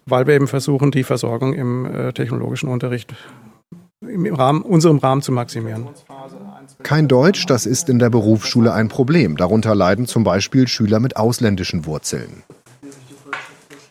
weil 0.05 0.27
wir 0.27 0.35
eben 0.35 0.49
versuchen, 0.49 0.91
die 0.91 1.05
Versorgung 1.05 1.55
im 1.55 1.87
äh, 1.87 2.13
technologischen 2.13 2.69
Unterricht 2.69 3.15
im 4.01 4.35
Rahmen, 4.35 4.63
unserem 4.63 4.99
Rahmen 4.99 5.23
zu 5.23 5.33
maximieren. 5.33 5.89
Kein 6.85 7.09
Deutsch, 7.09 7.47
das 7.47 7.65
ist 7.65 7.89
in 7.89 7.99
der 7.99 8.11
Berufsschule 8.11 8.75
ein 8.75 8.89
Problem. 8.89 9.39
Darunter 9.39 9.75
leiden 9.75 10.05
zum 10.07 10.23
Beispiel 10.23 10.69
Schüler 10.69 11.01
mit 11.01 11.17
ausländischen 11.17 11.87
Wurzeln. 11.87 12.43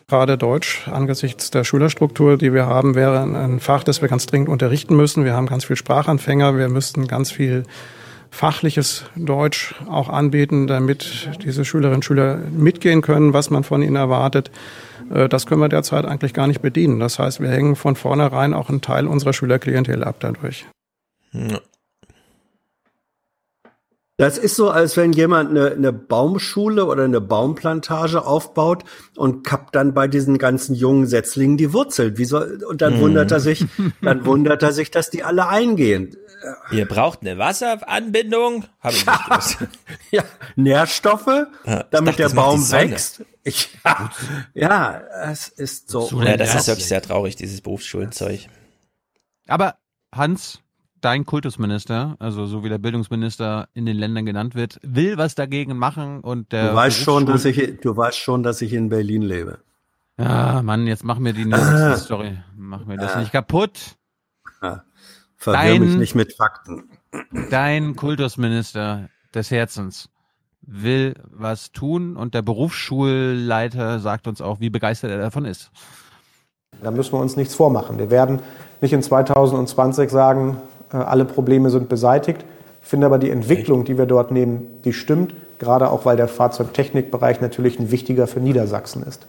Gerade 0.06 0.38
Deutsch 0.38 0.86
angesichts 0.86 1.50
der 1.50 1.64
Schülerstruktur, 1.64 2.38
die 2.38 2.54
wir 2.54 2.66
haben, 2.66 2.94
wäre 2.94 3.22
ein 3.22 3.58
Fach, 3.58 3.82
das 3.82 4.00
wir 4.00 4.08
ganz 4.08 4.26
dringend 4.26 4.48
unterrichten 4.48 4.94
müssen. 4.94 5.24
Wir 5.24 5.34
haben 5.34 5.46
ganz 5.46 5.64
viel 5.64 5.74
Sprachanfänger, 5.74 6.56
wir 6.56 6.68
müssten 6.68 7.08
ganz 7.08 7.32
viel 7.32 7.64
fachliches 8.30 9.06
Deutsch 9.16 9.74
auch 9.90 10.08
anbieten, 10.08 10.68
damit 10.68 11.30
diese 11.42 11.64
Schülerinnen 11.64 11.96
und 11.96 12.04
Schüler 12.04 12.36
mitgehen 12.36 13.02
können, 13.02 13.32
was 13.32 13.50
man 13.50 13.64
von 13.64 13.82
ihnen 13.82 13.96
erwartet. 13.96 14.52
Äh, 15.12 15.28
das 15.28 15.46
können 15.46 15.60
wir 15.60 15.68
derzeit 15.68 16.04
eigentlich 16.04 16.32
gar 16.32 16.46
nicht 16.46 16.62
bedienen. 16.62 17.00
Das 17.00 17.18
heißt, 17.18 17.40
wir 17.40 17.48
hängen 17.48 17.74
von 17.74 17.96
vornherein 17.96 18.54
auch 18.54 18.68
einen 18.68 18.82
Teil 18.82 19.08
unserer 19.08 19.32
Schülerklientel 19.32 20.04
ab 20.04 20.16
dadurch. 20.20 20.66
Das 24.16 24.38
ist 24.38 24.54
so, 24.54 24.70
als 24.70 24.96
wenn 24.96 25.12
jemand 25.12 25.50
eine, 25.50 25.72
eine 25.72 25.92
Baumschule 25.92 26.84
oder 26.86 27.02
eine 27.02 27.20
Baumplantage 27.20 28.24
aufbaut 28.24 28.84
und 29.16 29.42
kappt 29.44 29.74
dann 29.74 29.92
bei 29.92 30.06
diesen 30.06 30.38
ganzen 30.38 30.76
jungen 30.76 31.06
Setzlingen 31.08 31.56
die 31.56 31.72
Wurzel. 31.72 32.16
Wie 32.16 32.24
soll, 32.24 32.62
und 32.64 32.80
dann 32.80 32.94
Mhm. 32.94 33.00
wundert 33.00 33.32
er 33.32 33.40
sich, 33.40 33.66
dann 34.02 34.24
wundert 34.24 34.62
er 34.62 34.72
sich, 34.72 34.92
dass 34.92 35.10
die 35.10 35.24
alle 35.24 35.48
eingehen. 35.48 36.16
Ihr 36.70 36.86
braucht 36.86 37.22
eine 37.22 37.38
Wasseranbindung? 37.38 38.66
Habe 38.78 38.94
ich 38.94 39.04
nicht 39.06 39.24
gewusst. 39.28 39.56
ja, 40.12 40.22
Nährstoffe, 40.54 41.46
damit 41.64 41.90
dachte, 41.92 42.16
der 42.16 42.28
Baum 42.28 42.70
wächst. 42.70 43.24
Ich, 43.42 43.70
ja, 43.84 44.10
ja, 44.54 45.00
es 45.32 45.48
ist 45.48 45.88
so. 45.90 46.08
Ja, 46.22 46.36
das 46.36 46.54
ist 46.54 46.68
wirklich 46.68 46.86
sehr 46.86 47.02
traurig, 47.02 47.34
dieses 47.34 47.60
Berufsschulenzeug. 47.62 48.46
Aber 49.48 49.76
Hans, 50.14 50.60
dein 51.04 51.26
Kultusminister, 51.26 52.16
also 52.18 52.46
so 52.46 52.64
wie 52.64 52.68
der 52.68 52.78
Bildungsminister 52.78 53.68
in 53.74 53.84
den 53.86 53.96
Ländern 53.96 54.24
genannt 54.24 54.54
wird, 54.54 54.78
will 54.82 55.18
was 55.18 55.34
dagegen 55.34 55.76
machen 55.76 56.20
und 56.20 56.52
der 56.52 56.70
Du 56.70 56.76
weißt 56.76 56.98
schon, 57.00 57.26
dass 57.26 57.44
ich, 57.44 57.80
du 57.80 57.96
weißt 57.96 58.18
schon, 58.18 58.42
dass 58.42 58.62
ich 58.62 58.72
in 58.72 58.88
Berlin 58.88 59.22
lebe. 59.22 59.58
Ja, 60.18 60.62
Mann, 60.62 60.86
jetzt 60.86 61.04
mach 61.04 61.18
mir 61.18 61.32
die 61.32 61.44
nächste 61.46 61.96
Story. 61.98 62.38
Mach 62.56 62.86
mir 62.86 62.96
das 62.96 63.16
nicht 63.16 63.32
kaputt. 63.32 63.96
Verwirr 64.60 64.82
Dein- 65.52 65.80
mich 65.82 65.96
nicht 65.96 66.14
mit 66.14 66.32
Fakten. 66.32 66.88
Dein 67.50 67.96
Kultusminister 67.96 69.08
des 69.34 69.50
Herzens 69.50 70.08
will 70.62 71.14
was 71.30 71.72
tun 71.72 72.16
und 72.16 72.32
der 72.34 72.40
Berufsschulleiter 72.42 73.98
sagt 73.98 74.26
uns 74.26 74.40
auch, 74.40 74.60
wie 74.60 74.70
begeistert 74.70 75.10
er 75.10 75.18
davon 75.18 75.44
ist. 75.44 75.70
Da 76.82 76.90
müssen 76.90 77.12
wir 77.12 77.20
uns 77.20 77.36
nichts 77.36 77.54
vormachen. 77.54 77.98
Wir 77.98 78.10
werden 78.10 78.40
nicht 78.80 78.92
in 78.92 79.02
2020 79.02 80.10
sagen, 80.10 80.56
alle 80.98 81.24
Probleme 81.24 81.70
sind 81.70 81.88
beseitigt. 81.88 82.44
Ich 82.82 82.88
finde 82.88 83.06
aber 83.06 83.18
die 83.18 83.30
Entwicklung, 83.30 83.84
die 83.84 83.98
wir 83.98 84.06
dort 84.06 84.30
nehmen, 84.30 84.80
die 84.84 84.92
stimmt, 84.92 85.34
gerade 85.58 85.90
auch 85.90 86.04
weil 86.04 86.16
der 86.16 86.28
Fahrzeugtechnikbereich 86.28 87.40
natürlich 87.40 87.78
ein 87.78 87.90
wichtiger 87.90 88.26
für 88.26 88.40
Niedersachsen 88.40 89.02
ist. 89.02 89.26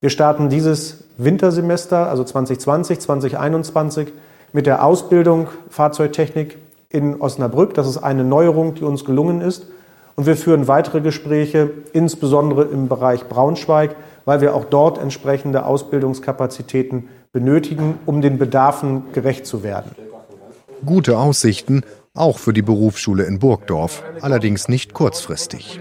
Wir 0.00 0.10
starten 0.10 0.48
dieses 0.48 1.04
Wintersemester, 1.16 2.08
also 2.08 2.22
2020, 2.22 3.00
2021, 3.00 4.12
mit 4.52 4.66
der 4.66 4.84
Ausbildung 4.84 5.48
Fahrzeugtechnik 5.68 6.58
in 6.90 7.20
Osnabrück. 7.20 7.74
Das 7.74 7.88
ist 7.88 7.98
eine 7.98 8.22
Neuerung, 8.22 8.74
die 8.74 8.84
uns 8.84 9.04
gelungen 9.04 9.40
ist. 9.40 9.66
Und 10.14 10.26
wir 10.26 10.36
führen 10.36 10.68
weitere 10.68 11.00
Gespräche, 11.00 11.70
insbesondere 11.92 12.64
im 12.64 12.88
Bereich 12.88 13.28
Braunschweig, 13.28 13.96
weil 14.24 14.40
wir 14.40 14.54
auch 14.54 14.64
dort 14.64 14.98
entsprechende 14.98 15.66
Ausbildungskapazitäten 15.66 17.08
benötigen, 17.32 17.98
um 18.06 18.22
den 18.22 18.38
Bedarfen 18.38 19.12
gerecht 19.12 19.46
zu 19.46 19.62
werden. 19.62 19.90
Gute 20.84 21.18
Aussichten, 21.18 21.82
auch 22.14 22.38
für 22.38 22.52
die 22.52 22.62
Berufsschule 22.62 23.24
in 23.24 23.38
Burgdorf, 23.38 24.02
allerdings 24.20 24.68
nicht 24.68 24.94
kurzfristig. 24.94 25.80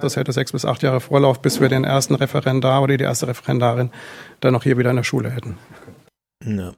Das 0.00 0.16
hätte 0.16 0.32
sechs 0.32 0.52
bis 0.52 0.64
acht 0.64 0.82
Jahre 0.82 1.00
Vorlauf, 1.00 1.40
bis 1.42 1.60
wir 1.60 1.68
den 1.68 1.84
ersten 1.84 2.14
Referendar 2.14 2.82
oder 2.82 2.96
die 2.96 3.04
erste 3.04 3.28
Referendarin 3.28 3.90
dann 4.40 4.52
noch 4.52 4.62
hier 4.62 4.78
wieder 4.78 4.90
in 4.90 4.96
der 4.96 5.04
Schule 5.04 5.30
hätten. 5.30 5.58
Ja. 6.44 6.72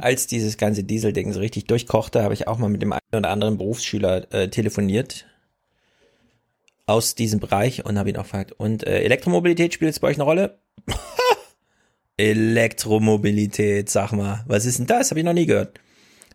Als 0.00 0.26
dieses 0.26 0.56
ganze 0.56 0.84
Dieselding 0.84 1.32
so 1.32 1.40
richtig 1.40 1.66
durchkochte, 1.66 2.22
habe 2.22 2.34
ich 2.34 2.48
auch 2.48 2.58
mal 2.58 2.68
mit 2.68 2.82
dem 2.82 2.92
einen 2.92 3.00
oder 3.14 3.30
anderen 3.30 3.58
Berufsschüler 3.58 4.32
äh, 4.32 4.48
telefoniert 4.48 5.26
aus 6.86 7.14
diesem 7.14 7.40
Bereich 7.40 7.84
und 7.84 7.98
habe 7.98 8.10
ihn 8.10 8.16
auch 8.16 8.24
gefragt, 8.24 8.52
und 8.52 8.86
äh, 8.86 9.00
Elektromobilität 9.00 9.72
spielt 9.74 9.88
jetzt 9.90 10.00
bei 10.00 10.08
euch 10.08 10.16
eine 10.16 10.24
Rolle? 10.24 10.58
Elektromobilität, 12.16 13.90
sag 13.90 14.12
mal, 14.12 14.44
was 14.46 14.64
ist 14.66 14.78
denn 14.78 14.86
das? 14.86 15.10
Habe 15.10 15.20
ich 15.20 15.26
noch 15.26 15.32
nie 15.32 15.46
gehört. 15.46 15.80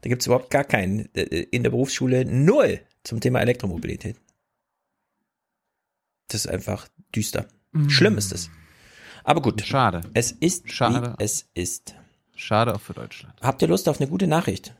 Da 0.02 0.10
gibt 0.10 0.22
es 0.22 0.28
überhaupt 0.28 0.50
gar 0.50 0.64
keinen. 0.64 1.14
Äh, 1.16 1.22
In 1.52 1.64
der 1.64 1.70
Berufsschule 1.72 2.26
null 2.26 2.80
zum 3.04 3.20
Thema 3.20 3.42
Elektromobilität. 3.42 4.18
Das 6.28 6.46
ist 6.46 6.48
einfach 6.52 6.88
düster. 7.16 7.48
Mhm. 7.72 7.90
Schlimm 7.90 8.18
ist 8.18 8.32
es. 8.32 8.50
Aber 9.24 9.42
gut. 9.42 9.62
Schade. 9.62 10.02
Es 10.14 10.32
ist, 10.32 10.72
Schade. 10.72 11.16
es 11.20 11.48
ist. 11.54 11.96
Schade 12.36 12.74
auch 12.76 12.82
für 12.82 12.94
Deutschland. 12.94 13.34
Habt 13.42 13.62
ihr 13.62 13.68
Lust 13.68 13.90
auf 13.90 14.00
eine 14.00 14.10
gute 14.10 14.28
Nachricht? 14.28 14.74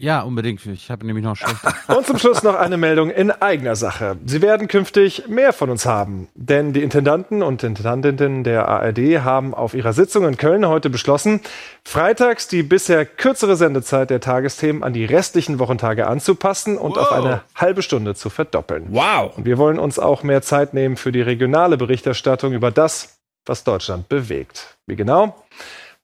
Ja, 0.00 0.22
unbedingt. 0.22 0.64
Ich 0.64 0.90
habe 0.90 1.04
nämlich 1.04 1.22
noch 1.22 1.36
schlechte. 1.36 1.74
Und 1.94 2.06
zum 2.06 2.16
Schluss 2.16 2.42
noch 2.42 2.54
eine 2.54 2.78
Meldung 2.78 3.10
in 3.10 3.30
eigener 3.30 3.76
Sache. 3.76 4.16
Sie 4.24 4.40
werden 4.40 4.66
künftig 4.66 5.28
mehr 5.28 5.52
von 5.52 5.68
uns 5.68 5.84
haben, 5.84 6.28
denn 6.34 6.72
die 6.72 6.82
Intendanten 6.82 7.42
und 7.42 7.62
Intendantinnen 7.62 8.42
der 8.42 8.66
ARD 8.66 9.22
haben 9.22 9.52
auf 9.52 9.74
ihrer 9.74 9.92
Sitzung 9.92 10.26
in 10.26 10.38
Köln 10.38 10.66
heute 10.66 10.88
beschlossen, 10.88 11.42
freitags 11.84 12.48
die 12.48 12.62
bisher 12.62 13.04
kürzere 13.04 13.56
Sendezeit 13.56 14.08
der 14.08 14.20
Tagesthemen 14.20 14.82
an 14.82 14.94
die 14.94 15.04
restlichen 15.04 15.58
Wochentage 15.58 16.06
anzupassen 16.06 16.78
und 16.78 16.96
auf 16.96 17.12
eine 17.12 17.42
halbe 17.54 17.82
Stunde 17.82 18.14
zu 18.14 18.30
verdoppeln. 18.30 18.86
Wow! 18.88 19.36
Und 19.36 19.44
wir 19.44 19.58
wollen 19.58 19.78
uns 19.78 19.98
auch 19.98 20.22
mehr 20.22 20.40
Zeit 20.40 20.72
nehmen 20.72 20.96
für 20.96 21.12
die 21.12 21.20
regionale 21.20 21.76
Berichterstattung 21.76 22.54
über 22.54 22.70
das, 22.70 23.18
was 23.44 23.64
Deutschland 23.64 24.08
bewegt. 24.08 24.78
Wie 24.86 24.96
genau? 24.96 25.36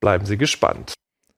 Bleiben 0.00 0.26
Sie 0.26 0.36
gespannt. 0.36 0.92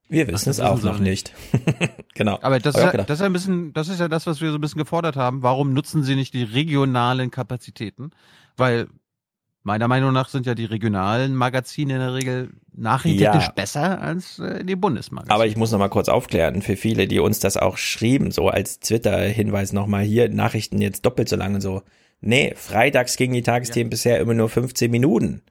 Wir 0.09 0.27
wissen 0.29 0.51
es 0.51 0.61
auch 0.61 0.83
noch 0.83 0.99
nicht. 0.99 1.33
genau. 2.15 2.39
Aber 2.41 2.59
das 2.59 2.75
ist, 2.75 2.81
ja, 2.83 2.91
gedacht. 2.91 3.11
das, 3.11 3.19
ist 3.19 3.21
ja 3.21 3.27
ein 3.27 3.33
bisschen, 3.33 3.73
das 3.75 3.89
ist 3.89 4.01
ja 4.01 4.09
das, 4.09 4.27
was 4.27 4.41
wir 4.41 4.51
so 4.51 4.57
ein 4.59 4.61
bisschen 4.61 4.79
gefordert 4.79 5.17
haben. 5.17 5.43
Warum 5.43 5.73
nutzen 5.75 6.03
sie 6.03 6.15
nicht 6.15 6.33
die 6.35 6.45
regionalen 6.45 7.31
Kapazitäten? 7.31 8.11
Weil 8.57 8.89
meiner 9.63 9.87
Meinung 9.87 10.13
nach 10.15 10.29
sind 10.31 10.47
ja 10.47 10.55
die 10.55 10.65
regionalen 10.65 11.35
Magazine 11.35 11.95
in 11.95 12.01
der 12.01 12.15
Regel 12.15 12.51
nachrichtentechnisch 12.75 13.45
Ja. 13.47 13.53
besser 13.53 14.01
als 14.01 14.39
äh, 14.39 14.65
die 14.65 14.77
Bundesmagazine. 14.77 15.35
Aber 15.35 15.47
ich 15.47 15.57
muss 15.57 15.73
noch 15.73 15.79
mal 15.79 15.89
kurz 15.89 16.09
aufklären 16.09 16.63
für 16.63 16.77
viele, 16.77 17.07
die 17.07 17.19
uns 17.19 17.39
das 17.41 17.57
auch 17.59 17.77
schrieben, 17.77 18.31
so 18.31 18.49
als 18.49 18.81
Twitter-Hinweis 18.81 19.73
noch 19.75 19.87
mal 19.87 20.03
hier 20.03 20.31
Nachrichten 20.31 20.81
jetzt 20.81 21.05
doppelt 21.05 21.29
so 21.29 21.37
lang 21.37 21.55
und 21.55 21.61
so. 21.61 21.83
Nee, 22.21 22.55
freitags 22.57 23.17
gingen 23.17 23.35
die 23.35 23.43
Tagesthemen 23.43 23.91
bisher 23.91 24.19
immer 24.21 24.35
nur 24.35 24.49
15 24.49 24.91
Minuten. 24.91 25.43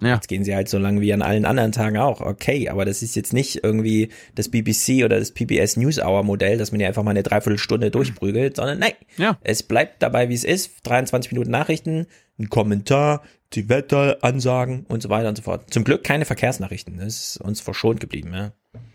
Ja. 0.00 0.14
Jetzt 0.14 0.28
gehen 0.28 0.44
sie 0.44 0.54
halt 0.54 0.68
so 0.68 0.78
lang 0.78 1.00
wie 1.00 1.12
an 1.12 1.20
allen 1.22 1.44
anderen 1.44 1.72
Tagen 1.72 1.98
auch. 1.98 2.20
Okay, 2.20 2.68
aber 2.68 2.84
das 2.84 3.02
ist 3.02 3.16
jetzt 3.16 3.32
nicht 3.32 3.62
irgendwie 3.62 4.08
das 4.34 4.48
BBC 4.48 5.04
oder 5.04 5.18
das 5.18 5.32
PBS 5.32 5.76
NewsHour 5.76 6.22
Modell, 6.22 6.56
dass 6.58 6.72
man 6.72 6.80
ja 6.80 6.88
einfach 6.88 7.02
mal 7.02 7.10
eine 7.10 7.22
Dreiviertelstunde 7.22 7.90
durchprügelt, 7.90 8.56
sondern 8.56 8.78
nein. 8.78 8.92
Ja. 9.18 9.38
Es 9.42 9.62
bleibt 9.62 10.02
dabei, 10.02 10.28
wie 10.28 10.34
es 10.34 10.44
ist. 10.44 10.72
23 10.84 11.32
Minuten 11.32 11.50
Nachrichten, 11.50 12.06
ein 12.38 12.48
Kommentar, 12.48 13.22
die 13.52 13.68
Wetteransagen 13.68 14.86
und 14.88 15.02
so 15.02 15.10
weiter 15.10 15.28
und 15.28 15.36
so 15.36 15.42
fort. 15.42 15.72
Zum 15.72 15.84
Glück 15.84 16.02
keine 16.04 16.24
Verkehrsnachrichten. 16.24 16.98
Das 16.98 17.06
ist 17.06 17.36
uns 17.40 17.60
verschont 17.60 18.00
geblieben, 18.00 18.32
ja. 18.32 18.52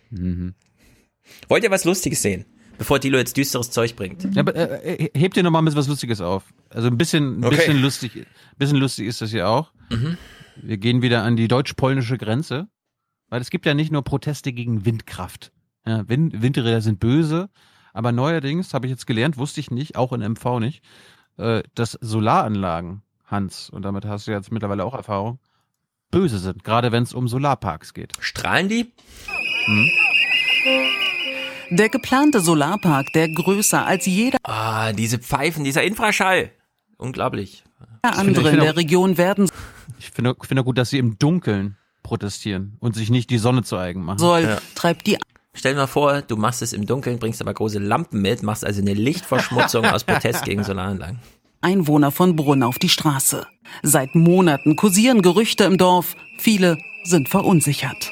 Mhm. 0.10 0.56
Wollt 1.50 1.64
ihr 1.64 1.72
was 1.72 1.86
Lustiges 1.86 2.22
sehen? 2.22 2.46
Bevor 2.78 3.00
Dilo 3.00 3.18
jetzt 3.18 3.38
düsteres 3.38 3.72
Zeug 3.72 3.96
bringt. 3.96 4.24
Ja, 4.36 4.42
aber, 4.42 4.54
äh, 4.56 5.06
äh, 5.06 5.10
hebt 5.18 5.38
ihr 5.38 5.44
noch 5.44 5.52
mal 5.52 5.60
ein 5.60 5.66
bisschen 5.66 5.80
was 5.80 5.88
Lustiges 5.88 6.20
auf. 6.20 6.44
Also 6.70 6.88
ein 6.88 6.98
bisschen, 6.98 7.40
ein 7.40 7.46
Okay. 7.46 7.56
bisschen 7.56 7.82
lustig, 7.82 8.16
ein 8.18 8.26
bisschen 8.58 8.78
lustig 8.78 9.08
ist 9.08 9.22
das 9.22 9.32
hier 9.32 9.48
auch. 9.48 9.72
Mhm. 9.92 10.18
Wir 10.56 10.78
gehen 10.78 11.02
wieder 11.02 11.24
an 11.24 11.36
die 11.36 11.48
deutsch-polnische 11.48 12.18
Grenze, 12.18 12.68
weil 13.30 13.42
es 13.42 13.50
gibt 13.50 13.66
ja 13.66 13.74
nicht 13.74 13.92
nur 13.92 14.04
Proteste 14.04 14.54
gegen 14.54 14.86
Windkraft. 14.86 15.52
Ja, 15.86 16.08
Wind, 16.08 16.42
Windräder 16.42 16.82
sind 16.82 17.00
böse, 17.00 17.50
aber 17.94 18.12
neuerdings 18.12 18.74
habe 18.74 18.88
ich 18.88 18.92
jetzt 18.92 19.06
gelernt, 19.08 19.38
wusste 19.38 19.60
ich 19.60 19.72
nicht, 19.72 19.96
auch 19.96 20.14
in 20.14 20.22
MV 20.22 20.60
nicht, 20.60 20.84
äh, 21.38 21.64
dass 21.76 21.92
Solaranlagen, 22.02 23.02
Hans, 23.26 23.70
und 23.70 23.84
damit 23.84 24.06
hast 24.06 24.28
du 24.28 24.32
jetzt 24.32 24.52
mittlerweile 24.52 24.84
auch 24.84 24.94
Erfahrung, 24.94 25.40
böse 26.12 26.40
sind, 26.40 26.64
gerade 26.64 26.92
wenn 26.92 27.04
es 27.04 27.14
um 27.14 27.28
Solarparks 27.28 27.94
geht. 27.94 28.14
Strahlen 28.20 28.70
die? 28.70 28.92
Hm? 29.66 29.90
Der 31.72 31.90
geplante 31.90 32.40
Solarpark, 32.40 33.08
der 33.14 33.30
größer 33.30 33.86
als 33.86 34.06
jeder 34.06 34.38
Ah, 34.44 34.94
diese 34.94 35.18
Pfeifen, 35.18 35.64
dieser 35.64 35.84
Infraschall. 35.84 36.52
Unglaublich. 36.98 37.64
andere 38.02 38.52
in 38.52 38.60
der 38.60 38.78
Region 38.78 39.18
werden 39.18 39.50
Ich 40.06 40.12
finde 40.12 40.36
finde 40.42 40.64
gut, 40.64 40.78
dass 40.78 40.92
sie 40.92 41.00
im 41.00 41.18
Dunkeln 41.18 41.78
protestieren 42.04 42.78
und 42.80 42.96
sich 42.96 43.10
nicht 43.10 43.30
die 43.32 43.40
Sonne 43.40 43.64
zu 43.64 43.78
eigen 43.78 44.04
machen. 44.04 44.20
soll, 44.20 44.58
treibt 44.76 45.08
die 45.08 45.18
Stell 45.58 45.74
dir 45.74 45.80
mal 45.80 45.88
vor, 45.88 46.22
du 46.22 46.36
machst 46.36 46.62
es 46.62 46.74
im 46.74 46.86
Dunkeln, 46.86 47.18
bringst 47.18 47.42
aber 47.42 47.54
große 47.54 47.80
Lampen 47.80 48.22
mit, 48.22 48.44
machst 48.44 48.66
also 48.66 48.82
eine 48.82 48.94
Lichtverschmutzung 48.94 49.86
aus 49.86 50.04
Protest 50.04 50.44
gegen 50.44 50.64
Solaranlagen. 50.64 51.20
Einwohner 51.62 52.12
von 52.12 52.36
Brunn 52.36 52.62
auf 52.62 52.78
die 52.78 52.90
Straße. 52.90 53.48
Seit 53.82 54.14
Monaten 54.16 54.76
kursieren 54.76 55.22
Gerüchte 55.22 55.64
im 55.64 55.78
Dorf. 55.78 56.16
Viele 56.38 56.78
sind 57.06 57.30
verunsichert. 57.30 58.12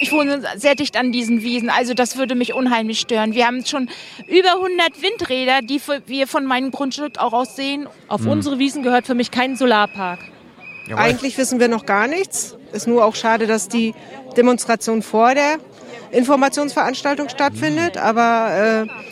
Ich 0.00 0.10
wohne 0.12 0.42
sehr 0.56 0.74
dicht 0.74 0.96
an 0.96 1.12
diesen 1.12 1.42
Wiesen, 1.42 1.68
also 1.68 1.92
das 1.92 2.16
würde 2.16 2.34
mich 2.34 2.54
unheimlich 2.54 3.00
stören. 3.00 3.34
Wir 3.34 3.46
haben 3.46 3.66
schon 3.66 3.90
über 4.26 4.54
100 4.54 5.02
Windräder, 5.02 5.60
die 5.60 5.78
wir 6.06 6.26
von 6.26 6.46
meinem 6.46 6.70
Grundstück 6.70 7.18
auch 7.18 7.34
aus 7.34 7.54
sehen. 7.54 7.86
Auf 8.08 8.22
Hm. 8.22 8.30
unsere 8.30 8.58
Wiesen 8.58 8.82
gehört 8.82 9.06
für 9.06 9.14
mich 9.14 9.30
kein 9.30 9.56
Solarpark. 9.56 10.20
Eigentlich 10.94 11.38
wissen 11.38 11.60
wir 11.60 11.68
noch 11.68 11.86
gar 11.86 12.06
nichts. 12.06 12.56
Ist 12.72 12.86
nur 12.86 13.04
auch 13.04 13.14
schade, 13.14 13.46
dass 13.46 13.68
die 13.68 13.94
Demonstration 14.36 15.02
vor 15.02 15.34
der 15.34 15.58
Informationsveranstaltung 16.10 17.28
stattfindet. 17.28 17.96
Aber 17.96 18.86
äh, 18.88 19.10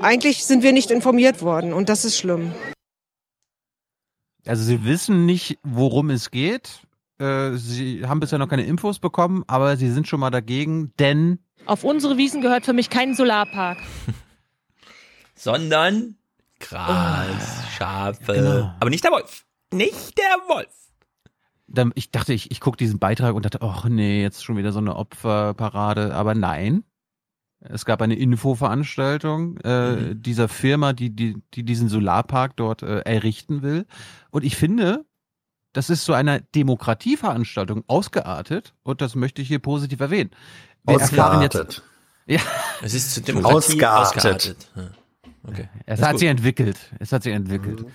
Eigentlich 0.00 0.44
sind 0.44 0.62
wir 0.62 0.72
nicht 0.72 0.90
informiert 0.90 1.42
worden 1.42 1.72
und 1.72 1.88
das 1.88 2.04
ist 2.04 2.18
schlimm. 2.18 2.52
Also 4.46 4.62
Sie 4.62 4.84
wissen 4.84 5.26
nicht, 5.26 5.58
worum 5.62 6.10
es 6.10 6.30
geht. 6.30 6.80
Äh, 7.18 7.52
Sie 7.52 8.04
haben 8.06 8.20
bisher 8.20 8.38
noch 8.38 8.48
keine 8.48 8.64
Infos 8.64 8.98
bekommen, 8.98 9.42
aber 9.46 9.76
Sie 9.76 9.90
sind 9.90 10.06
schon 10.06 10.20
mal 10.20 10.30
dagegen, 10.30 10.92
denn 10.98 11.38
Auf 11.66 11.84
unsere 11.84 12.16
Wiesen 12.18 12.40
gehört 12.40 12.64
für 12.64 12.72
mich 12.72 12.90
kein 12.90 13.14
Solarpark. 13.14 13.78
Sondern 15.34 16.16
Gras, 16.60 17.64
Schafe. 17.76 18.34
Genau. 18.34 18.74
Aber 18.80 18.90
nicht 18.90 19.04
der 19.04 19.10
Wolf. 19.10 19.44
Nicht 19.72 20.18
der 20.18 20.48
Wolf. 20.48 20.68
dann, 21.66 21.92
ich 21.94 22.10
dachte, 22.10 22.32
ich, 22.32 22.50
ich 22.50 22.60
gucke 22.60 22.76
diesen 22.76 22.98
Beitrag 22.98 23.34
und 23.34 23.44
dachte, 23.44 23.62
ach 23.62 23.84
nee, 23.88 24.22
jetzt 24.22 24.44
schon 24.44 24.56
wieder 24.56 24.72
so 24.72 24.78
eine 24.78 24.96
Opferparade. 24.96 26.14
Aber 26.14 26.34
nein, 26.34 26.84
es 27.60 27.84
gab 27.84 28.02
eine 28.02 28.14
Infoveranstaltung 28.14 29.56
äh, 29.58 30.14
dieser 30.14 30.48
Firma, 30.48 30.92
die, 30.92 31.10
die, 31.10 31.42
die 31.54 31.64
diesen 31.64 31.88
Solarpark 31.88 32.56
dort 32.56 32.82
äh, 32.82 33.00
errichten 33.00 33.62
will. 33.62 33.86
Und 34.30 34.44
ich 34.44 34.56
finde, 34.56 35.04
das 35.72 35.90
ist 35.90 36.04
so 36.04 36.12
eine 36.12 36.42
Demokratieveranstaltung 36.54 37.82
ausgeartet 37.88 38.74
und 38.82 39.00
das 39.00 39.14
möchte 39.16 39.42
ich 39.42 39.48
hier 39.48 39.58
positiv 39.58 40.00
erwähnen. 40.00 40.30
Wir 40.86 40.96
Ausgeartet. 40.96 41.82
Ja. 42.26 42.40
Es 42.82 42.94
ist 42.94 43.14
zu 43.14 43.22
Demokratie 43.22 43.56
Ausgeartet. 43.84 44.16
ausgeartet. 44.16 44.68
Ja. 44.76 44.90
Okay. 45.46 45.68
Es 45.86 45.98
Ist 45.98 46.04
hat 46.04 46.12
gut. 46.12 46.20
sich 46.20 46.28
entwickelt. 46.28 46.78
Es 47.00 47.12
hat 47.12 47.22
sich 47.22 47.32
entwickelt. 47.32 47.86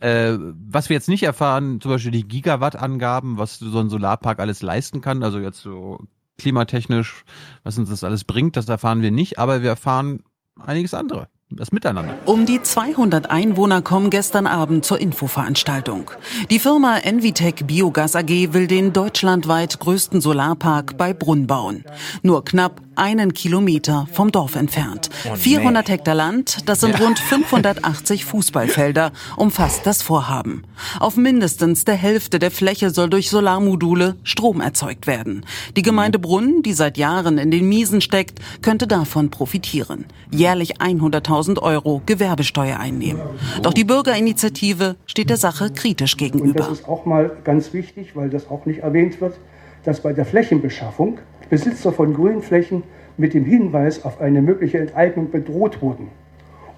Äh, 0.00 0.36
was 0.38 0.88
wir 0.88 0.94
jetzt 0.94 1.08
nicht 1.08 1.24
erfahren, 1.24 1.80
zum 1.80 1.90
Beispiel 1.90 2.12
die 2.12 2.26
Gigawatt-Angaben, 2.26 3.38
was 3.38 3.58
so 3.58 3.78
ein 3.78 3.90
Solarpark 3.90 4.38
alles 4.38 4.62
leisten 4.62 5.00
kann, 5.00 5.22
also 5.22 5.40
jetzt 5.40 5.60
so 5.60 5.98
klimatechnisch, 6.38 7.24
was 7.64 7.78
uns 7.78 7.90
das 7.90 8.04
alles 8.04 8.24
bringt, 8.24 8.56
das 8.56 8.68
erfahren 8.68 9.02
wir 9.02 9.10
nicht, 9.10 9.38
aber 9.38 9.62
wir 9.62 9.70
erfahren 9.70 10.22
einiges 10.56 10.94
andere. 10.94 11.28
Das 11.50 11.72
Miteinander. 11.72 12.14
Um 12.26 12.44
die 12.44 12.60
200 12.60 13.30
Einwohner 13.30 13.80
kommen 13.80 14.10
gestern 14.10 14.46
Abend 14.46 14.84
zur 14.84 15.00
Infoveranstaltung. 15.00 16.10
Die 16.50 16.58
Firma 16.58 16.98
Envitec 16.98 17.66
Biogas 17.66 18.14
AG 18.16 18.52
will 18.52 18.66
den 18.66 18.92
deutschlandweit 18.92 19.80
größten 19.80 20.20
Solarpark 20.20 20.98
bei 20.98 21.14
Brunn 21.14 21.46
bauen. 21.46 21.86
Nur 22.22 22.44
knapp 22.44 22.82
einen 22.96 23.32
Kilometer 23.32 24.06
vom 24.12 24.30
Dorf 24.30 24.56
entfernt. 24.56 25.08
Oh, 25.24 25.30
nee. 25.30 25.36
400 25.36 25.88
Hektar 25.88 26.14
Land, 26.14 26.68
das 26.68 26.80
sind 26.80 27.00
rund 27.00 27.18
580 27.18 28.24
Fußballfelder, 28.24 29.12
umfasst 29.36 29.86
das 29.86 30.02
Vorhaben. 30.02 30.64
Auf 30.98 31.16
mindestens 31.16 31.84
der 31.84 31.94
Hälfte 31.94 32.40
der 32.40 32.50
Fläche 32.50 32.90
soll 32.90 33.08
durch 33.08 33.30
Solarmodule 33.30 34.16
Strom 34.22 34.60
erzeugt 34.60 35.06
werden. 35.06 35.46
Die 35.76 35.82
Gemeinde 35.82 36.18
Brunn, 36.18 36.62
die 36.62 36.72
seit 36.72 36.98
Jahren 36.98 37.38
in 37.38 37.50
den 37.50 37.68
Miesen 37.68 38.00
steckt, 38.00 38.40
könnte 38.60 38.86
davon 38.86 39.30
profitieren. 39.30 40.06
Jährlich 40.30 40.78
100.000 40.78 41.37
Euro 41.62 42.02
Gewerbesteuer 42.06 42.78
einnehmen. 42.78 43.22
Doch 43.62 43.72
die 43.72 43.84
Bürgerinitiative 43.84 44.96
steht 45.06 45.30
der 45.30 45.36
Sache 45.36 45.70
kritisch 45.70 46.14
Und 46.14 46.20
das 46.20 46.32
gegenüber. 46.32 46.68
ist 46.70 46.88
auch 46.88 47.04
mal 47.06 47.30
ganz 47.44 47.72
wichtig, 47.72 48.16
weil 48.16 48.30
das 48.30 48.50
auch 48.50 48.66
nicht 48.66 48.80
erwähnt 48.80 49.20
wird, 49.20 49.38
dass 49.84 50.00
bei 50.00 50.12
der 50.12 50.24
Flächenbeschaffung 50.24 51.18
Besitzer 51.50 51.92
von 51.92 52.12
Grünflächen 52.14 52.82
mit 53.16 53.34
dem 53.34 53.44
Hinweis 53.44 54.04
auf 54.04 54.20
eine 54.20 54.42
mögliche 54.42 54.78
Enteignung 54.78 55.30
bedroht 55.30 55.80
wurden. 55.80 56.08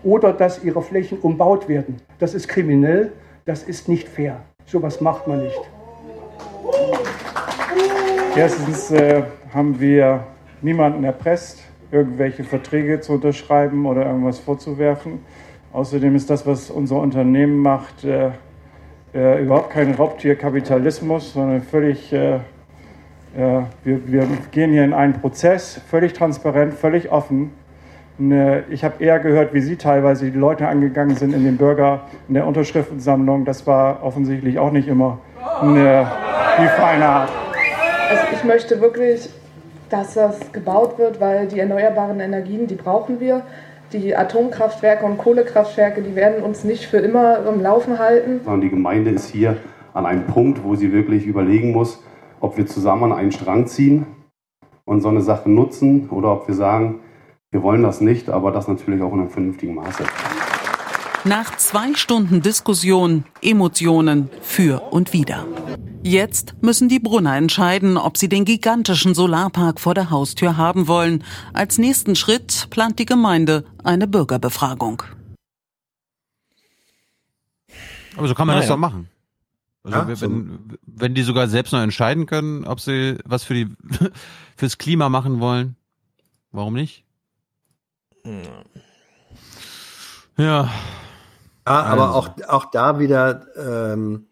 Oder 0.02 0.32
dass 0.32 0.62
ihre 0.64 0.82
Flächen 0.82 1.18
umbaut 1.18 1.68
werden. 1.68 1.96
Das 2.18 2.34
ist 2.34 2.48
kriminell, 2.48 3.12
das 3.44 3.62
ist 3.62 3.88
nicht 3.88 4.08
fair. 4.08 4.40
Sowas 4.66 5.00
macht 5.00 5.26
man 5.26 5.42
nicht. 5.42 5.60
Erstens 8.36 8.90
äh, 8.92 9.22
haben 9.52 9.80
wir 9.80 10.24
niemanden 10.62 11.04
erpresst, 11.04 11.58
irgendwelche 11.92 12.44
Verträge 12.44 13.00
zu 13.00 13.14
unterschreiben 13.14 13.86
oder 13.86 14.06
irgendwas 14.06 14.38
vorzuwerfen. 14.38 15.20
Außerdem 15.72 16.16
ist 16.16 16.30
das, 16.30 16.46
was 16.46 16.70
unser 16.70 16.96
Unternehmen 16.96 17.58
macht, 17.58 18.04
äh, 18.04 18.30
äh, 19.14 19.42
überhaupt 19.42 19.70
kein 19.70 19.94
Raubtierkapitalismus, 19.94 21.32
sondern 21.32 21.62
völlig, 21.62 22.12
äh, 22.12 22.34
äh, 22.34 22.40
wir, 23.84 24.06
wir 24.06 24.26
gehen 24.50 24.72
hier 24.72 24.84
in 24.84 24.92
einen 24.92 25.14
Prozess, 25.14 25.80
völlig 25.88 26.12
transparent, 26.12 26.74
völlig 26.74 27.10
offen. 27.10 27.52
Und, 28.18 28.64
ich 28.68 28.84
habe 28.84 29.02
eher 29.02 29.18
gehört, 29.18 29.54
wie 29.54 29.62
Sie 29.62 29.76
teilweise 29.76 30.30
die 30.30 30.38
Leute 30.38 30.68
angegangen 30.68 31.16
sind 31.16 31.32
in 31.32 31.42
den 31.42 31.56
Bürger, 31.56 32.02
in 32.28 32.34
der 32.34 32.46
Unterschriftensammlung. 32.46 33.46
Das 33.46 33.66
war 33.66 34.02
offensichtlich 34.02 34.58
auch 34.58 34.72
nicht 34.72 34.88
immer 34.88 35.20
eine, 35.62 36.06
die 36.58 36.66
feine 36.66 37.06
Art. 37.06 37.32
Also 38.10 38.24
ich 38.34 38.44
möchte 38.44 38.78
wirklich, 38.82 39.30
dass 39.90 40.14
das 40.14 40.52
gebaut 40.52 40.98
wird, 40.98 41.20
weil 41.20 41.46
die 41.48 41.60
erneuerbaren 41.60 42.20
Energien, 42.20 42.66
die 42.66 42.76
brauchen 42.76 43.20
wir. 43.20 43.42
Die 43.92 44.16
Atomkraftwerke 44.16 45.04
und 45.04 45.18
Kohlekraftwerke, 45.18 46.00
die 46.00 46.14
werden 46.14 46.44
uns 46.44 46.62
nicht 46.62 46.86
für 46.86 46.98
immer 46.98 47.44
im 47.46 47.60
Laufen 47.60 47.98
halten. 47.98 48.40
sondern 48.44 48.60
die 48.60 48.70
Gemeinde 48.70 49.10
ist 49.10 49.28
hier 49.28 49.56
an 49.92 50.06
einem 50.06 50.26
Punkt, 50.26 50.62
wo 50.62 50.76
sie 50.76 50.92
wirklich 50.92 51.26
überlegen 51.26 51.72
muss, 51.72 52.02
ob 52.38 52.56
wir 52.56 52.66
zusammen 52.66 53.12
an 53.12 53.18
einen 53.18 53.32
Strang 53.32 53.66
ziehen 53.66 54.06
und 54.84 55.00
so 55.00 55.08
eine 55.08 55.22
Sache 55.22 55.50
nutzen 55.50 56.08
oder 56.10 56.32
ob 56.32 56.46
wir 56.46 56.54
sagen, 56.54 57.00
wir 57.50 57.64
wollen 57.64 57.82
das 57.82 58.00
nicht, 58.00 58.30
aber 58.30 58.52
das 58.52 58.68
natürlich 58.68 59.02
auch 59.02 59.12
in 59.12 59.20
einem 59.20 59.30
vernünftigen 59.30 59.74
Maße. 59.74 60.04
Nach 61.24 61.56
zwei 61.58 61.94
Stunden 61.94 62.40
Diskussion, 62.40 63.24
Emotionen 63.42 64.30
für 64.40 64.80
und 64.92 65.12
wider. 65.12 65.46
Jetzt 66.02 66.54
müssen 66.62 66.88
die 66.88 66.98
Brunner 66.98 67.36
entscheiden, 67.36 67.98
ob 67.98 68.16
sie 68.16 68.28
den 68.30 68.46
gigantischen 68.46 69.14
Solarpark 69.14 69.80
vor 69.80 69.94
der 69.94 70.08
Haustür 70.10 70.56
haben 70.56 70.88
wollen. 70.88 71.22
Als 71.52 71.76
nächsten 71.76 72.16
Schritt 72.16 72.68
plant 72.70 72.98
die 72.98 73.04
Gemeinde 73.04 73.64
eine 73.84 74.06
Bürgerbefragung. 74.08 75.02
Aber 78.16 78.26
so 78.28 78.34
kann 78.34 78.46
man 78.46 78.56
das 78.56 78.64
Naja. 78.64 78.74
doch 78.76 78.80
machen. 78.80 79.08
Also 79.84 79.98
Ja, 79.98 80.08
wenn, 80.08 80.16
so- 80.16 80.26
wenn, 80.26 80.78
wenn 80.86 81.14
die 81.14 81.22
sogar 81.22 81.48
selbst 81.48 81.72
noch 81.72 81.80
entscheiden 81.80 82.24
können, 82.26 82.64
ob 82.64 82.80
sie 82.80 83.18
was 83.24 83.44
für 83.44 83.54
die 83.54 83.66
fürs 84.56 84.78
Klima 84.78 85.10
machen 85.10 85.38
wollen, 85.40 85.76
warum 86.50 86.74
nicht? 86.74 87.04
Ja. 90.38 90.70
Ja, 91.70 91.82
aber 91.84 92.14
Also. 92.14 92.18
auch, 92.18 92.48
auch 92.48 92.64
da 92.70 92.98
wieder, 92.98 93.46
ähm, 93.56 94.26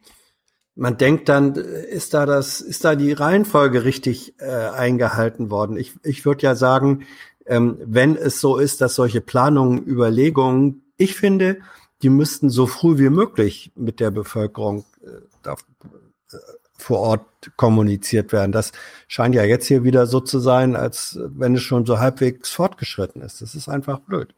man 0.75 0.97
denkt 0.97 1.29
dann, 1.29 1.55
ist 1.55 2.15
da 2.15 2.25
das, 2.27 2.61
ist 2.61 2.85
da 2.85 2.95
die 2.95 3.13
Reihenfolge 3.13 3.85
richtig 3.85 4.35
äh, 4.41 4.47
eingehalten 4.47 5.51
worden? 5.51 5.77
Ich, 5.77 5.95
ich 6.05 6.25
würde 6.25 6.43
ja 6.43 6.55
sagen, 6.55 7.05
ähm, 7.47 7.79
wenn 7.85 8.17
es 8.17 8.41
so 8.41 8.57
ist, 8.59 8.81
dass 8.81 8.95
solche 8.95 9.21
Planungen, 9.21 9.85
Überlegungen, 9.87 10.83
ich 10.97 11.17
finde, 11.17 11.59
die 12.03 12.11
müssten 12.11 12.51
so 12.51 12.67
früh 12.67 12.99
wie 12.99 13.11
möglich 13.11 13.73
mit 13.75 13.99
der 14.01 14.11
Bevölkerung 14.11 14.85
äh, 15.03 15.09
da, 15.43 15.55
äh, 15.55 16.37
vor 16.77 17.01
Ort 17.01 17.27
kommuniziert 17.57 18.33
werden. 18.33 18.53
Das 18.53 18.71
scheint 19.09 19.35
ja 19.35 19.43
jetzt 19.43 19.67
hier 19.67 19.83
wieder 19.83 20.07
so 20.07 20.21
zu 20.21 20.39
sein, 20.39 20.77
als 20.77 21.19
wenn 21.21 21.57
es 21.57 21.63
schon 21.63 21.87
so 21.87 21.99
halbwegs 21.99 22.51
fortgeschritten 22.51 23.21
ist. 23.23 23.43
Das 23.43 23.57
ist 23.57 23.69
einfach 23.69 23.99
blöd. 23.99 24.33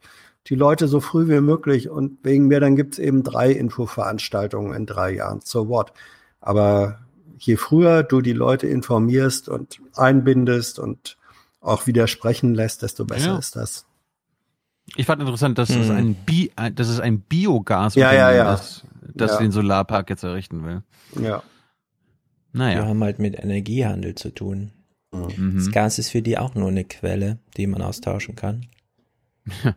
Die 0.47 0.55
Leute 0.55 0.87
so 0.87 0.99
früh 0.99 1.27
wie 1.29 1.39
möglich 1.41 1.89
und 1.89 2.23
wegen 2.23 2.47
mir, 2.47 2.59
dann 2.59 2.75
gibt's 2.75 2.97
eben 2.99 3.23
drei 3.23 3.51
Infoveranstaltungen 3.51 4.73
in 4.73 4.85
drei 4.85 5.13
Jahren. 5.13 5.41
So 5.43 5.67
what? 5.69 5.93
Aber 6.39 6.99
je 7.37 7.57
früher 7.57 8.01
du 8.03 8.21
die 8.21 8.33
Leute 8.33 8.67
informierst 8.67 9.49
und 9.49 9.79
einbindest 9.95 10.79
und 10.79 11.17
auch 11.59 11.85
widersprechen 11.85 12.55
lässt, 12.55 12.81
desto 12.81 13.05
besser 13.05 13.31
Ja. 13.33 13.37
ist 13.37 13.55
das. 13.55 13.85
Ich 14.95 15.05
fand 15.05 15.21
interessant, 15.21 15.57
dass 15.59 15.69
es 15.69 15.89
Hm. 15.89 15.95
ein 15.95 16.13
Bi 16.25 16.51
ein- 16.55 16.73
dass 16.75 16.89
es 16.89 16.99
ein 16.99 17.21
Biogas 17.21 17.93
Ja, 17.95 18.11
ja, 18.11 18.31
ja. 18.33 18.43
das, 18.45 18.83
das 19.13 19.31
Ja. 19.33 19.37
den 19.37 19.51
Solarpark 19.51 20.09
jetzt 20.09 20.23
errichten 20.23 20.65
will. 20.65 20.81
Ja. 21.23 21.43
Naja. 22.51 22.79
Wir 22.81 22.87
haben 22.87 23.03
halt 23.03 23.19
mit 23.19 23.37
Energiehandel 23.37 24.15
zu 24.15 24.31
tun. 24.31 24.71
Mhm. 25.13 25.53
Das 25.55 25.71
Gas 25.71 25.99
ist 25.99 26.09
für 26.09 26.21
die 26.23 26.37
auch 26.39 26.55
nur 26.55 26.69
eine 26.69 26.83
Quelle, 26.83 27.37
die 27.57 27.67
man 27.67 27.81
austauschen 27.83 28.35
kann. 28.35 28.65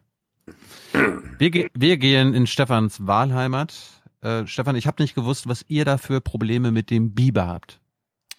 Wir, 1.38 1.50
ge 1.50 1.68
wir 1.74 1.96
gehen 1.96 2.34
in 2.34 2.46
Stefans 2.46 3.06
Wahlheimat. 3.06 3.74
Äh, 4.20 4.46
Stefan, 4.46 4.76
ich 4.76 4.86
habe 4.86 5.02
nicht 5.02 5.14
gewusst, 5.14 5.48
was 5.48 5.64
ihr 5.68 5.84
da 5.84 5.98
für 5.98 6.20
Probleme 6.20 6.70
mit 6.70 6.90
dem 6.90 7.14
Biber 7.14 7.46
habt. 7.46 7.80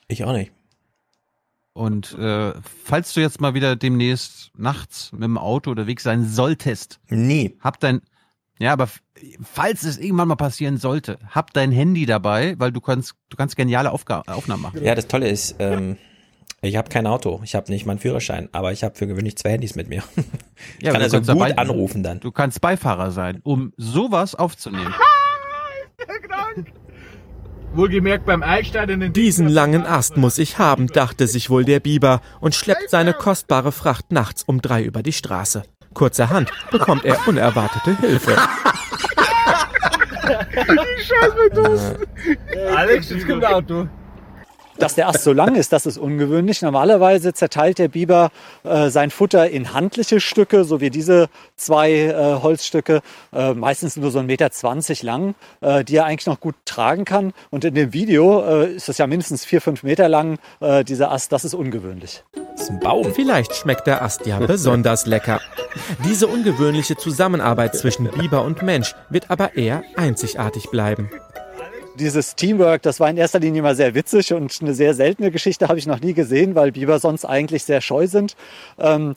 Ich 0.08 0.24
auch 0.24 0.34
nicht. 0.34 0.52
Und 1.74 2.18
äh, 2.18 2.54
falls 2.62 3.14
du 3.14 3.20
jetzt 3.20 3.42
mal 3.42 3.54
wieder 3.54 3.76
demnächst 3.76 4.52
nachts 4.58 5.12
mit 5.12 5.24
dem 5.24 5.38
Auto 5.38 5.72
unterwegs 5.72 6.04
sein 6.04 6.26
solltest, 6.26 7.02
nie. 7.10 7.58
Hab 7.60 7.80
dein 7.82 8.02
ja, 8.58 8.72
aber 8.72 8.88
falls 9.44 9.84
es 9.84 9.98
irgendwann 9.98 10.30
mal 10.30 10.36
passieren 10.36 10.78
sollte, 10.78 11.20
hab 11.30 11.52
dein 11.52 11.74
Handy 11.74 12.06
dabei, 12.06 12.56
weil 12.58 12.72
du 12.72 12.80
kannst 12.80 13.16
du 13.30 13.36
kannst 13.36 13.58
geniale 13.58 13.92
Aufga 13.92 14.24
Aufnahmen 14.28 14.62
machen. 14.62 14.84
Ja, 14.84 14.96
das 14.96 15.08
Tolle 15.08 15.28
ist, 15.28 15.56
ähm, 15.60 15.98
ich 16.66 16.76
habe 16.78 16.90
kein 16.90 17.08
Auto, 17.08 17.42
ich 17.44 17.56
habe 17.56 17.72
nicht 17.72 17.86
meinen 17.86 18.00
Führerschein, 18.00 18.50
aber 18.52 18.72
ich 18.72 18.84
habe 18.84 18.96
für 18.96 19.08
gewöhnlich 19.08 19.38
zwei 19.38 19.52
Handys 19.52 19.76
mit 19.76 19.88
mir. 19.90 20.04
Ich 20.80 20.84
Ja, 20.86 20.92
kann 20.92 21.00
du 21.00 21.06
also 21.06 21.18
gut 21.20 21.28
dabei- 21.28 21.58
anrufen 21.58 22.04
dann. 22.04 22.20
Du 22.20 22.32
kannst 22.32 22.62
Beifahrer 22.62 23.12
sein, 23.12 23.40
um 23.44 23.74
sowas 23.78 24.36
aufzunehmen. 24.36 24.94
Wohlgemerkt 27.74 28.26
beim 28.26 28.42
Einsteigen 28.42 29.02
in 29.02 29.12
Diesen 29.12 29.50
langen 29.50 29.86
Ast 29.86 30.16
muss 30.16 30.38
ich 30.38 30.58
haben, 30.58 30.88
dachte 30.88 31.28
sich 31.28 31.50
wohl 31.50 31.66
der 31.66 31.82
Biber 31.82 32.22
und 32.40 32.56
schleppt 32.56 32.90
seine 32.90 33.14
kostbare 33.14 33.74
Fracht 33.74 34.14
nachts 34.14 34.44
um 34.44 34.62
drei 34.62 34.82
über 34.82 35.04
die 35.04 35.12
Straße. 35.12 35.64
Kurzerhand 35.94 36.50
bekommt 36.72 37.04
er 37.04 37.18
unerwartete 37.28 37.98
Hilfe. 38.00 38.38
Scheiß 41.02 41.34
mit 41.50 41.58
uns. 41.58 41.82
Alex, 42.76 43.10
jetzt 43.10 43.28
kommt 43.28 43.44
Auto. 43.46 43.88
Dass 44.78 44.96
der 44.96 45.08
Ast 45.08 45.24
so 45.24 45.32
lang 45.32 45.56
ist, 45.56 45.72
das 45.72 45.86
ist 45.86 45.98
ungewöhnlich. 45.98 46.62
Normalerweise 46.62 47.34
zerteilt 47.34 47.80
der 47.80 47.88
Biber 47.88 48.32
äh, 48.64 48.90
sein 48.90 49.10
Futter 49.10 49.50
in 49.50 49.74
handliche 49.74 50.20
Stücke, 50.20 50.66
so 50.66 50.82
wie 50.82 50.90
diese 50.90 51.30
zwei 51.56 51.92
äh, 51.92 52.42
Holzstücke, 52.42 53.02
äh, 53.34 53.54
meistens 53.54 53.96
nur 53.96 54.12
so 54.12 54.20
1,20 54.20 54.24
Meter 54.26 55.06
lang, 55.06 55.36
äh, 55.62 55.84
die 55.86 55.96
er 55.96 56.06
eigentlich 56.06 56.26
noch 56.26 56.42
gut 56.42 56.56
tragen 56.66 57.06
kann. 57.06 57.34
Und 57.52 57.64
in 57.64 57.74
dem 57.74 57.94
Video 57.94 58.44
äh, 58.44 58.74
ist 58.74 58.90
das 58.90 58.98
ja 58.98 59.08
mindestens 59.08 59.46
4, 59.46 59.62
5 59.62 59.84
Meter 59.84 60.10
lang, 60.10 60.40
äh, 60.60 60.84
dieser 60.84 61.12
Ast. 61.12 61.32
Das 61.32 61.46
ist 61.46 61.54
ungewöhnlich. 61.54 62.24
Das 62.34 62.64
ist 62.64 62.70
ein 62.70 62.80
Baum. 62.80 63.14
Vielleicht 63.14 63.56
schmeckt 63.56 63.88
der 63.88 64.02
Ast 64.02 64.26
ja 64.26 64.40
besonders 64.40 65.06
lecker. 65.06 65.40
Diese 66.04 66.28
ungewöhnliche 66.28 66.98
Zusammenarbeit 66.98 67.76
zwischen 67.76 68.10
Biber 68.10 68.44
und 68.44 68.62
Mensch 68.62 68.94
wird 69.10 69.32
aber 69.32 69.56
eher 69.56 69.84
einzigartig 69.96 70.70
bleiben. 70.70 71.10
Dieses 71.98 72.36
Teamwork, 72.36 72.82
das 72.82 73.00
war 73.00 73.10
in 73.10 73.16
erster 73.16 73.40
Linie 73.40 73.62
mal 73.62 73.76
sehr 73.76 73.96
witzig 73.96 74.34
und 74.34 74.58
eine 74.62 74.74
sehr 74.74 74.94
seltene 74.94 75.32
Geschichte 75.32 75.70
habe 75.70 75.80
ich 75.80 75.88
noch 75.88 76.02
nie 76.02 76.14
gesehen, 76.14 76.54
weil 76.54 76.74
Biber 76.74 77.00
sonst 77.00 77.24
eigentlich 77.24 77.64
sehr 77.64 77.80
scheu 77.80 78.08
sind. 78.08 78.36
Ähm, 78.78 79.16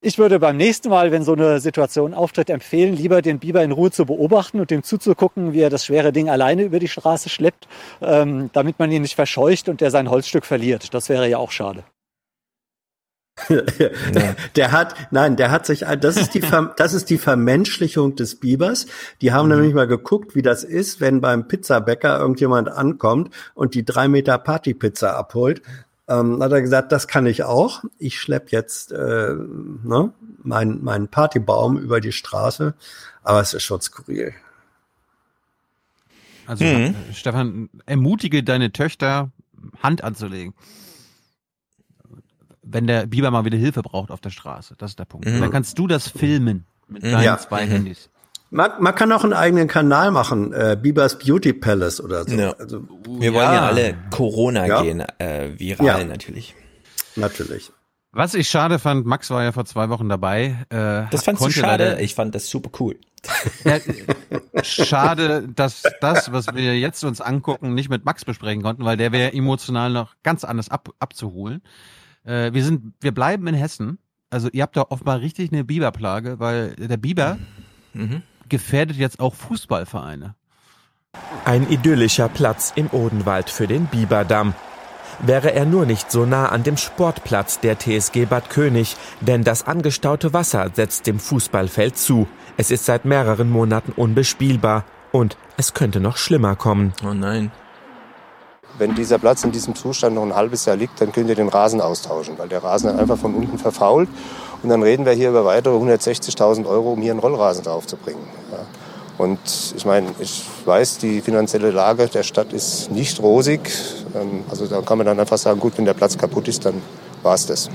ich 0.00 0.18
würde 0.18 0.38
beim 0.38 0.56
nächsten 0.56 0.88
Mal, 0.88 1.10
wenn 1.12 1.24
so 1.24 1.34
eine 1.34 1.60
Situation 1.60 2.14
auftritt, 2.14 2.48
empfehlen, 2.48 2.96
lieber 2.96 3.20
den 3.20 3.38
Biber 3.38 3.62
in 3.62 3.72
Ruhe 3.72 3.90
zu 3.90 4.06
beobachten 4.06 4.60
und 4.60 4.70
dem 4.70 4.82
zuzugucken, 4.82 5.52
wie 5.52 5.60
er 5.60 5.68
das 5.68 5.84
schwere 5.84 6.12
Ding 6.12 6.30
alleine 6.30 6.62
über 6.62 6.78
die 6.78 6.88
Straße 6.88 7.28
schleppt, 7.28 7.68
ähm, 8.00 8.48
damit 8.54 8.78
man 8.78 8.90
ihn 8.90 9.02
nicht 9.02 9.14
verscheucht 9.14 9.68
und 9.68 9.82
der 9.82 9.90
sein 9.90 10.08
Holzstück 10.08 10.46
verliert. 10.46 10.94
Das 10.94 11.08
wäre 11.10 11.28
ja 11.28 11.36
auch 11.36 11.50
schade. 11.50 11.84
der 14.56 14.72
hat, 14.72 14.94
nein, 15.10 15.36
der 15.36 15.50
hat 15.50 15.66
sich, 15.66 15.84
das 16.00 16.16
ist 16.16 16.34
die, 16.34 16.40
Ver, 16.40 16.74
das 16.76 16.94
ist 16.94 17.10
die 17.10 17.18
Vermenschlichung 17.18 18.16
des 18.16 18.36
Bibers. 18.36 18.86
Die 19.20 19.32
haben 19.32 19.48
mhm. 19.48 19.56
nämlich 19.56 19.74
mal 19.74 19.86
geguckt, 19.86 20.34
wie 20.34 20.42
das 20.42 20.64
ist, 20.64 21.00
wenn 21.00 21.20
beim 21.20 21.46
Pizzabäcker 21.46 22.18
irgendjemand 22.18 22.68
ankommt 22.68 23.34
und 23.54 23.74
die 23.74 23.84
drei 23.84 24.08
Meter 24.08 24.38
Partypizza 24.38 25.16
abholt. 25.16 25.62
Ähm, 26.08 26.42
hat 26.42 26.52
er 26.52 26.62
gesagt, 26.62 26.92
das 26.92 27.08
kann 27.08 27.26
ich 27.26 27.44
auch. 27.44 27.84
Ich 27.98 28.18
schlepp 28.18 28.52
jetzt 28.52 28.92
äh, 28.92 29.34
ne, 29.34 30.12
meinen 30.42 30.82
mein 30.82 31.08
Partybaum 31.08 31.76
über 31.78 32.00
die 32.00 32.12
Straße, 32.12 32.74
aber 33.22 33.40
es 33.40 33.52
ist 33.54 33.64
schon 33.64 33.80
skurril. 33.80 34.32
Also 36.46 36.64
mhm. 36.64 36.94
Stefan, 37.12 37.68
ermutige 37.86 38.42
deine 38.42 38.72
Töchter, 38.72 39.30
Hand 39.82 40.04
anzulegen 40.04 40.54
wenn 42.66 42.86
der 42.86 43.06
Biber 43.06 43.30
mal 43.30 43.44
wieder 43.44 43.58
Hilfe 43.58 43.82
braucht 43.82 44.10
auf 44.10 44.20
der 44.20 44.30
Straße. 44.30 44.74
Das 44.78 44.90
ist 44.92 44.98
der 44.98 45.04
Punkt. 45.04 45.26
Mhm. 45.26 45.40
Dann 45.40 45.50
kannst 45.50 45.78
du 45.78 45.86
das 45.86 46.08
filmen 46.08 46.66
mit 46.88 47.02
deinen 47.04 47.22
ja. 47.22 47.38
zwei 47.38 47.66
mhm. 47.66 47.70
Handys. 47.70 48.10
Man, 48.50 48.70
man 48.80 48.94
kann 48.94 49.10
auch 49.10 49.24
einen 49.24 49.32
eigenen 49.32 49.66
Kanal 49.66 50.12
machen, 50.12 50.52
äh, 50.52 50.76
Bibers 50.80 51.18
Beauty 51.18 51.52
Palace 51.52 52.00
oder 52.00 52.24
so. 52.24 52.36
Ja. 52.36 52.52
Also, 52.52 52.86
Wir 53.08 53.34
wollen 53.34 53.52
ja 53.52 53.66
alle 53.66 53.96
Corona 54.10 54.66
ja. 54.66 54.82
gehen, 54.82 55.00
äh, 55.18 55.50
viral 55.58 56.00
ja. 56.00 56.04
natürlich. 56.04 56.54
Natürlich. 57.16 57.72
Was 58.12 58.34
ich 58.34 58.48
schade 58.48 58.78
fand, 58.78 59.04
Max 59.04 59.30
war 59.30 59.42
ja 59.42 59.52
vor 59.52 59.66
zwei 59.66 59.88
Wochen 59.90 60.08
dabei. 60.08 60.64
Äh, 60.70 61.10
das 61.10 61.24
fandst 61.24 61.44
du 61.44 61.50
schade? 61.50 61.98
Ich 62.00 62.14
fand 62.14 62.34
das 62.34 62.48
super 62.48 62.70
cool. 62.80 62.96
Ja, 63.64 63.78
schade, 64.62 65.48
dass 65.54 65.82
das, 66.00 66.32
was 66.32 66.46
wir 66.54 66.78
jetzt 66.78 67.04
uns 67.04 67.20
angucken, 67.20 67.74
nicht 67.74 67.90
mit 67.90 68.04
Max 68.04 68.24
besprechen 68.24 68.62
konnten, 68.62 68.84
weil 68.84 68.96
der 68.96 69.12
wäre 69.12 69.32
emotional 69.32 69.90
noch 69.90 70.14
ganz 70.22 70.44
anders 70.44 70.70
ab, 70.70 70.90
abzuholen. 71.00 71.62
Äh, 72.26 72.52
wir 72.52 72.64
sind, 72.64 72.94
wir 73.00 73.12
bleiben 73.12 73.46
in 73.46 73.54
Hessen. 73.54 73.98
Also 74.30 74.48
ihr 74.52 74.62
habt 74.62 74.76
da 74.76 74.86
offenbar 74.88 75.20
richtig 75.20 75.52
eine 75.52 75.64
Biberplage, 75.64 76.38
weil 76.40 76.74
der 76.74 76.96
Biber 76.96 77.38
mhm. 77.94 78.22
gefährdet 78.48 78.96
jetzt 78.96 79.20
auch 79.20 79.34
Fußballvereine. 79.34 80.34
Ein 81.44 81.70
idyllischer 81.70 82.28
Platz 82.28 82.72
im 82.74 82.88
Odenwald 82.90 83.48
für 83.48 83.66
den 83.66 83.86
Biberdamm. 83.86 84.54
Wäre 85.20 85.54
er 85.54 85.64
nur 85.64 85.86
nicht 85.86 86.10
so 86.10 86.26
nah 86.26 86.50
an 86.50 86.62
dem 86.62 86.76
Sportplatz 86.76 87.60
der 87.60 87.78
TSG 87.78 88.26
Bad 88.26 88.50
König, 88.50 88.96
denn 89.22 89.44
das 89.44 89.66
angestaute 89.66 90.34
Wasser 90.34 90.70
setzt 90.74 91.06
dem 91.06 91.18
Fußballfeld 91.18 91.96
zu. 91.96 92.28
Es 92.58 92.70
ist 92.70 92.84
seit 92.84 93.06
mehreren 93.06 93.48
Monaten 93.48 93.92
unbespielbar 93.92 94.84
und 95.12 95.38
es 95.56 95.72
könnte 95.72 96.00
noch 96.00 96.18
schlimmer 96.18 96.54
kommen. 96.56 96.92
Oh 97.02 97.14
nein. 97.14 97.50
Wenn 98.78 98.94
dieser 98.94 99.18
Platz 99.18 99.42
in 99.44 99.52
diesem 99.52 99.74
Zustand 99.74 100.14
noch 100.14 100.22
ein 100.22 100.34
halbes 100.34 100.66
Jahr 100.66 100.76
liegt, 100.76 101.00
dann 101.00 101.12
könnt 101.12 101.28
ihr 101.28 101.34
den 101.34 101.48
Rasen 101.48 101.80
austauschen, 101.80 102.38
weil 102.38 102.48
der 102.48 102.62
Rasen 102.62 102.90
einfach 102.98 103.16
von 103.16 103.34
unten 103.34 103.58
verfault. 103.58 104.08
Und 104.62 104.68
dann 104.68 104.82
reden 104.82 105.06
wir 105.06 105.12
hier 105.12 105.30
über 105.30 105.44
weitere 105.44 105.74
160.000 105.76 106.66
Euro, 106.66 106.92
um 106.92 107.00
hier 107.00 107.12
einen 107.12 107.20
Rollrasen 107.20 107.64
draufzubringen. 107.64 108.22
Ja. 108.52 108.58
Und 109.18 109.38
ich 109.74 109.86
meine, 109.86 110.08
ich 110.18 110.44
weiß, 110.64 110.98
die 110.98 111.22
finanzielle 111.22 111.70
Lage 111.70 112.06
der 112.08 112.22
Stadt 112.22 112.52
ist 112.52 112.90
nicht 112.90 113.20
rosig. 113.22 113.70
Ähm, 114.14 114.44
also 114.50 114.66
da 114.66 114.82
kann 114.82 114.98
man 114.98 115.06
dann 115.06 115.18
einfach 115.18 115.38
sagen, 115.38 115.58
gut, 115.58 115.78
wenn 115.78 115.86
der 115.86 115.94
Platz 115.94 116.18
kaputt 116.18 116.48
ist, 116.48 116.64
dann 116.66 116.82
war 117.22 117.34
es 117.34 117.46
das. 117.46 117.70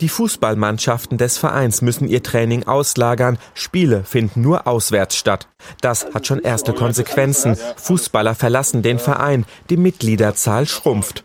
Die 0.00 0.10
Fußballmannschaften 0.10 1.16
des 1.16 1.38
Vereins 1.38 1.80
müssen 1.80 2.06
ihr 2.06 2.22
Training 2.22 2.64
auslagern. 2.64 3.38
Spiele 3.54 4.04
finden 4.04 4.42
nur 4.42 4.66
auswärts 4.66 5.16
statt. 5.16 5.48
Das 5.80 6.06
hat 6.12 6.26
schon 6.26 6.40
erste 6.40 6.74
Konsequenzen. 6.74 7.56
Fußballer 7.76 8.34
verlassen 8.34 8.82
den 8.82 8.98
Verein. 8.98 9.46
Die 9.70 9.78
Mitgliederzahl 9.78 10.66
schrumpft. 10.66 11.24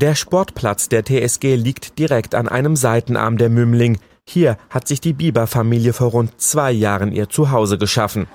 Der 0.00 0.14
Sportplatz 0.14 0.88
der 0.88 1.04
TSG 1.04 1.56
liegt 1.56 1.98
direkt 1.98 2.34
an 2.34 2.48
einem 2.48 2.76
Seitenarm 2.76 3.36
der 3.36 3.50
Mümling. 3.50 3.98
Hier 4.24 4.56
hat 4.70 4.88
sich 4.88 5.02
die 5.02 5.12
Bieber-Familie 5.12 5.92
vor 5.92 6.12
rund 6.12 6.40
zwei 6.40 6.72
Jahren 6.72 7.12
ihr 7.12 7.28
Zuhause 7.28 7.76
geschaffen. 7.76 8.26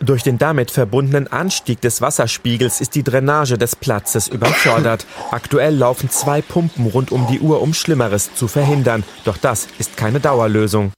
Durch 0.00 0.22
den 0.22 0.38
damit 0.38 0.70
verbundenen 0.70 1.28
Anstieg 1.28 1.80
des 1.80 2.00
Wasserspiegels 2.00 2.80
ist 2.80 2.94
die 2.94 3.02
Drainage 3.02 3.56
des 3.56 3.76
Platzes 3.76 4.28
überfordert. 4.28 5.06
Aktuell 5.30 5.74
laufen 5.74 6.10
zwei 6.10 6.42
Pumpen 6.42 6.86
rund 6.86 7.12
um 7.12 7.26
die 7.28 7.40
Uhr, 7.40 7.62
um 7.62 7.74
Schlimmeres 7.74 8.34
zu 8.34 8.48
verhindern. 8.48 9.04
Doch 9.24 9.36
das 9.36 9.68
ist 9.78 9.96
keine 9.96 10.20
Dauerlösung. 10.20 10.92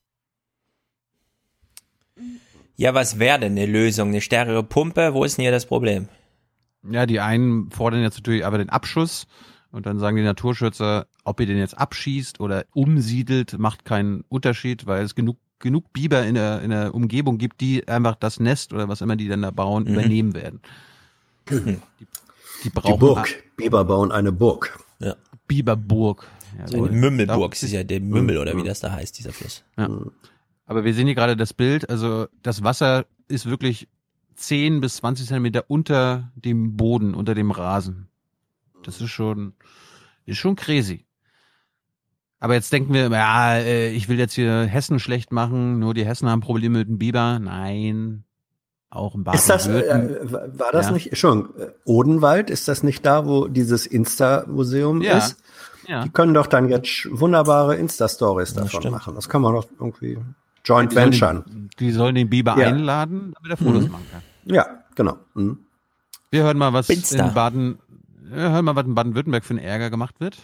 Ja, 2.76 2.94
was 2.94 3.18
wäre 3.18 3.40
denn 3.40 3.52
eine 3.52 3.66
Lösung? 3.66 4.08
Eine 4.08 4.20
stärkere 4.20 4.62
Pumpe? 4.62 5.14
Wo 5.14 5.24
ist 5.24 5.38
denn 5.38 5.44
hier 5.44 5.52
das 5.52 5.66
Problem? 5.66 6.08
Ja, 6.90 7.06
die 7.06 7.20
einen 7.20 7.70
fordern 7.70 8.02
jetzt 8.02 8.16
natürlich 8.16 8.44
aber 8.44 8.58
den 8.58 8.70
Abschuss 8.70 9.26
und 9.72 9.86
dann 9.86 9.98
sagen 9.98 10.16
die 10.16 10.22
Naturschützer, 10.22 11.06
ob 11.24 11.40
ihr 11.40 11.46
den 11.46 11.58
jetzt 11.58 11.76
abschießt 11.76 12.40
oder 12.40 12.64
umsiedelt, 12.72 13.58
macht 13.58 13.84
keinen 13.84 14.24
Unterschied, 14.28 14.86
weil 14.86 15.04
es 15.04 15.14
genug 15.14 15.38
genug 15.58 15.92
Biber 15.92 16.24
in 16.24 16.34
der, 16.34 16.62
in 16.62 16.70
der 16.70 16.94
Umgebung 16.94 17.38
gibt, 17.38 17.60
die 17.60 17.86
einfach 17.88 18.16
das 18.16 18.40
Nest 18.40 18.72
oder 18.72 18.88
was 18.88 19.00
immer 19.00 19.16
die 19.16 19.28
dann 19.28 19.42
da 19.42 19.50
bauen, 19.50 19.84
mhm. 19.84 19.94
übernehmen 19.94 20.34
werden. 20.34 20.60
Die, 21.48 21.78
die 22.64 22.70
brauchen. 22.70 22.94
Die 22.94 22.98
Burg. 22.98 23.44
Biber 23.56 23.84
bauen 23.84 24.12
eine 24.12 24.32
Burg. 24.32 24.78
Ja. 24.98 25.16
Biberburg. 25.46 26.26
Ja, 26.58 26.68
so 26.68 26.84
eine 26.84 26.96
Mümmelburg, 26.96 27.52
das 27.52 27.64
ist 27.64 27.72
ja 27.72 27.84
der 27.84 28.00
Mümmel 28.00 28.38
oder 28.38 28.56
wie 28.56 28.62
das 28.62 28.80
da 28.80 28.90
heißt, 28.90 29.18
dieser 29.18 29.32
Fluss. 29.32 29.62
Ja. 29.76 29.90
Aber 30.64 30.84
wir 30.84 30.94
sehen 30.94 31.06
hier 31.06 31.14
gerade 31.14 31.36
das 31.36 31.52
Bild, 31.52 31.88
also 31.90 32.28
das 32.42 32.62
Wasser 32.62 33.06
ist 33.28 33.46
wirklich 33.46 33.88
10 34.36 34.80
bis 34.80 34.96
20 34.96 35.26
Zentimeter 35.26 35.64
unter 35.68 36.32
dem 36.34 36.76
Boden, 36.76 37.14
unter 37.14 37.34
dem 37.34 37.50
Rasen. 37.50 38.08
Das 38.84 39.00
ist 39.00 39.10
schon, 39.10 39.54
ist 40.24 40.38
schon 40.38 40.56
crazy. 40.56 41.05
Aber 42.38 42.54
jetzt 42.54 42.72
denken 42.72 42.92
wir, 42.92 43.08
ja, 43.08 43.54
äh, 43.56 43.90
ich 43.90 44.08
will 44.08 44.18
jetzt 44.18 44.34
hier 44.34 44.64
Hessen 44.64 44.98
schlecht 44.98 45.32
machen, 45.32 45.78
nur 45.78 45.94
die 45.94 46.04
Hessen 46.04 46.28
haben 46.28 46.40
Probleme 46.40 46.78
mit 46.78 46.88
dem 46.88 46.98
Biber. 46.98 47.38
Nein, 47.38 48.24
auch 48.90 49.14
im 49.14 49.24
Baden. 49.24 49.38
Ist 49.38 49.48
das, 49.48 49.66
äh, 49.66 50.18
war 50.58 50.72
das 50.72 50.86
ja. 50.86 50.92
nicht, 50.92 51.16
schon, 51.16 51.48
äh, 51.58 51.68
Odenwald, 51.84 52.50
ist 52.50 52.68
das 52.68 52.82
nicht 52.82 53.06
da, 53.06 53.26
wo 53.26 53.48
dieses 53.48 53.86
Insta-Museum 53.86 55.02
ja. 55.02 55.18
ist? 55.18 55.36
Ja. 55.88 56.02
Die 56.02 56.10
können 56.10 56.34
doch 56.34 56.46
dann 56.46 56.68
jetzt 56.68 57.08
wunderbare 57.10 57.76
Insta-Stories 57.76 58.54
davon 58.54 58.80
stimmt. 58.80 58.90
machen. 58.90 59.14
Das 59.14 59.28
kann 59.28 59.40
man 59.40 59.54
doch 59.54 59.66
irgendwie 59.78 60.18
joint 60.64 60.92
die 60.92 60.96
venturen. 60.96 61.44
Sollen 61.46 61.70
die 61.78 61.92
sollen 61.92 62.14
den 62.16 62.28
Biber 62.28 62.58
ja. 62.58 62.66
einladen, 62.66 63.34
damit 63.34 63.50
er 63.50 63.56
Fotos 63.56 63.84
mhm. 63.84 63.92
machen 63.92 64.06
kann. 64.10 64.22
Ja, 64.44 64.66
genau. 64.94 65.16
Mhm. 65.34 65.58
Wir 66.30 66.42
hören 66.42 66.58
mal, 66.58 66.72
was 66.72 66.88
Binster. 66.88 67.28
in 67.28 67.34
Baden, 67.34 67.78
wir 68.20 68.50
hören 68.50 68.64
mal, 68.64 68.74
was 68.74 68.84
in 68.84 68.94
Baden-Württemberg 68.94 69.44
für 69.44 69.54
einen 69.54 69.60
Ärger 69.60 69.90
gemacht 69.90 70.16
wird. 70.18 70.38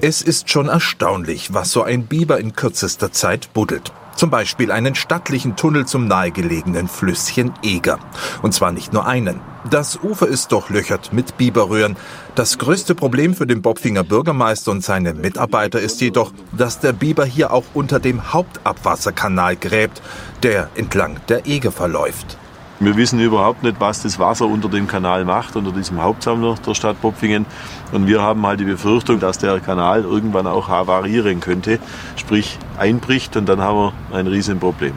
Es 0.00 0.22
ist 0.22 0.50
schon 0.50 0.68
erstaunlich, 0.68 1.52
was 1.52 1.72
so 1.72 1.82
ein 1.82 2.06
Biber 2.06 2.38
in 2.38 2.54
kürzester 2.54 3.12
Zeit 3.12 3.52
buddelt. 3.52 3.92
Zum 4.16 4.30
Beispiel 4.30 4.70
einen 4.70 4.94
stattlichen 4.94 5.56
Tunnel 5.56 5.86
zum 5.86 6.06
nahegelegenen 6.06 6.88
Flüsschen 6.88 7.52
Eger. 7.62 7.98
Und 8.42 8.52
zwar 8.52 8.72
nicht 8.72 8.92
nur 8.92 9.06
einen. 9.06 9.40
Das 9.70 9.98
Ufer 10.02 10.26
ist 10.26 10.52
durchlöchert 10.52 11.12
mit 11.12 11.36
Biberröhren. 11.36 11.96
Das 12.34 12.58
größte 12.58 12.94
Problem 12.94 13.34
für 13.34 13.46
den 13.46 13.62
Bopfinger 13.62 14.04
Bürgermeister 14.04 14.72
und 14.72 14.82
seine 14.82 15.14
Mitarbeiter 15.14 15.80
ist 15.80 16.00
jedoch, 16.00 16.32
dass 16.52 16.80
der 16.80 16.92
Biber 16.92 17.24
hier 17.24 17.52
auch 17.52 17.64
unter 17.74 18.00
dem 18.00 18.32
Hauptabwasserkanal 18.32 19.56
gräbt, 19.56 20.02
der 20.42 20.70
entlang 20.74 21.20
der 21.28 21.46
Eger 21.46 21.72
verläuft. 21.72 22.38
Wir 22.82 22.96
wissen 22.96 23.20
überhaupt 23.20 23.62
nicht, 23.62 23.78
was 23.78 24.02
das 24.02 24.18
Wasser 24.18 24.46
unter 24.46 24.70
dem 24.70 24.88
Kanal 24.88 25.26
macht, 25.26 25.54
unter 25.54 25.70
diesem 25.70 26.02
Hauptsammler 26.02 26.54
der 26.66 26.72
Stadt 26.72 26.98
Popfingen. 26.98 27.44
Und 27.92 28.06
wir 28.06 28.22
haben 28.22 28.46
halt 28.46 28.58
die 28.58 28.64
Befürchtung, 28.64 29.20
dass 29.20 29.36
der 29.36 29.60
Kanal 29.60 30.04
irgendwann 30.04 30.46
auch 30.46 30.68
havarieren 30.68 31.40
könnte, 31.40 31.78
sprich 32.16 32.58
einbricht 32.78 33.36
und 33.36 33.50
dann 33.50 33.60
haben 33.60 33.76
wir 33.76 34.16
ein 34.16 34.26
Riesenproblem. 34.26 34.94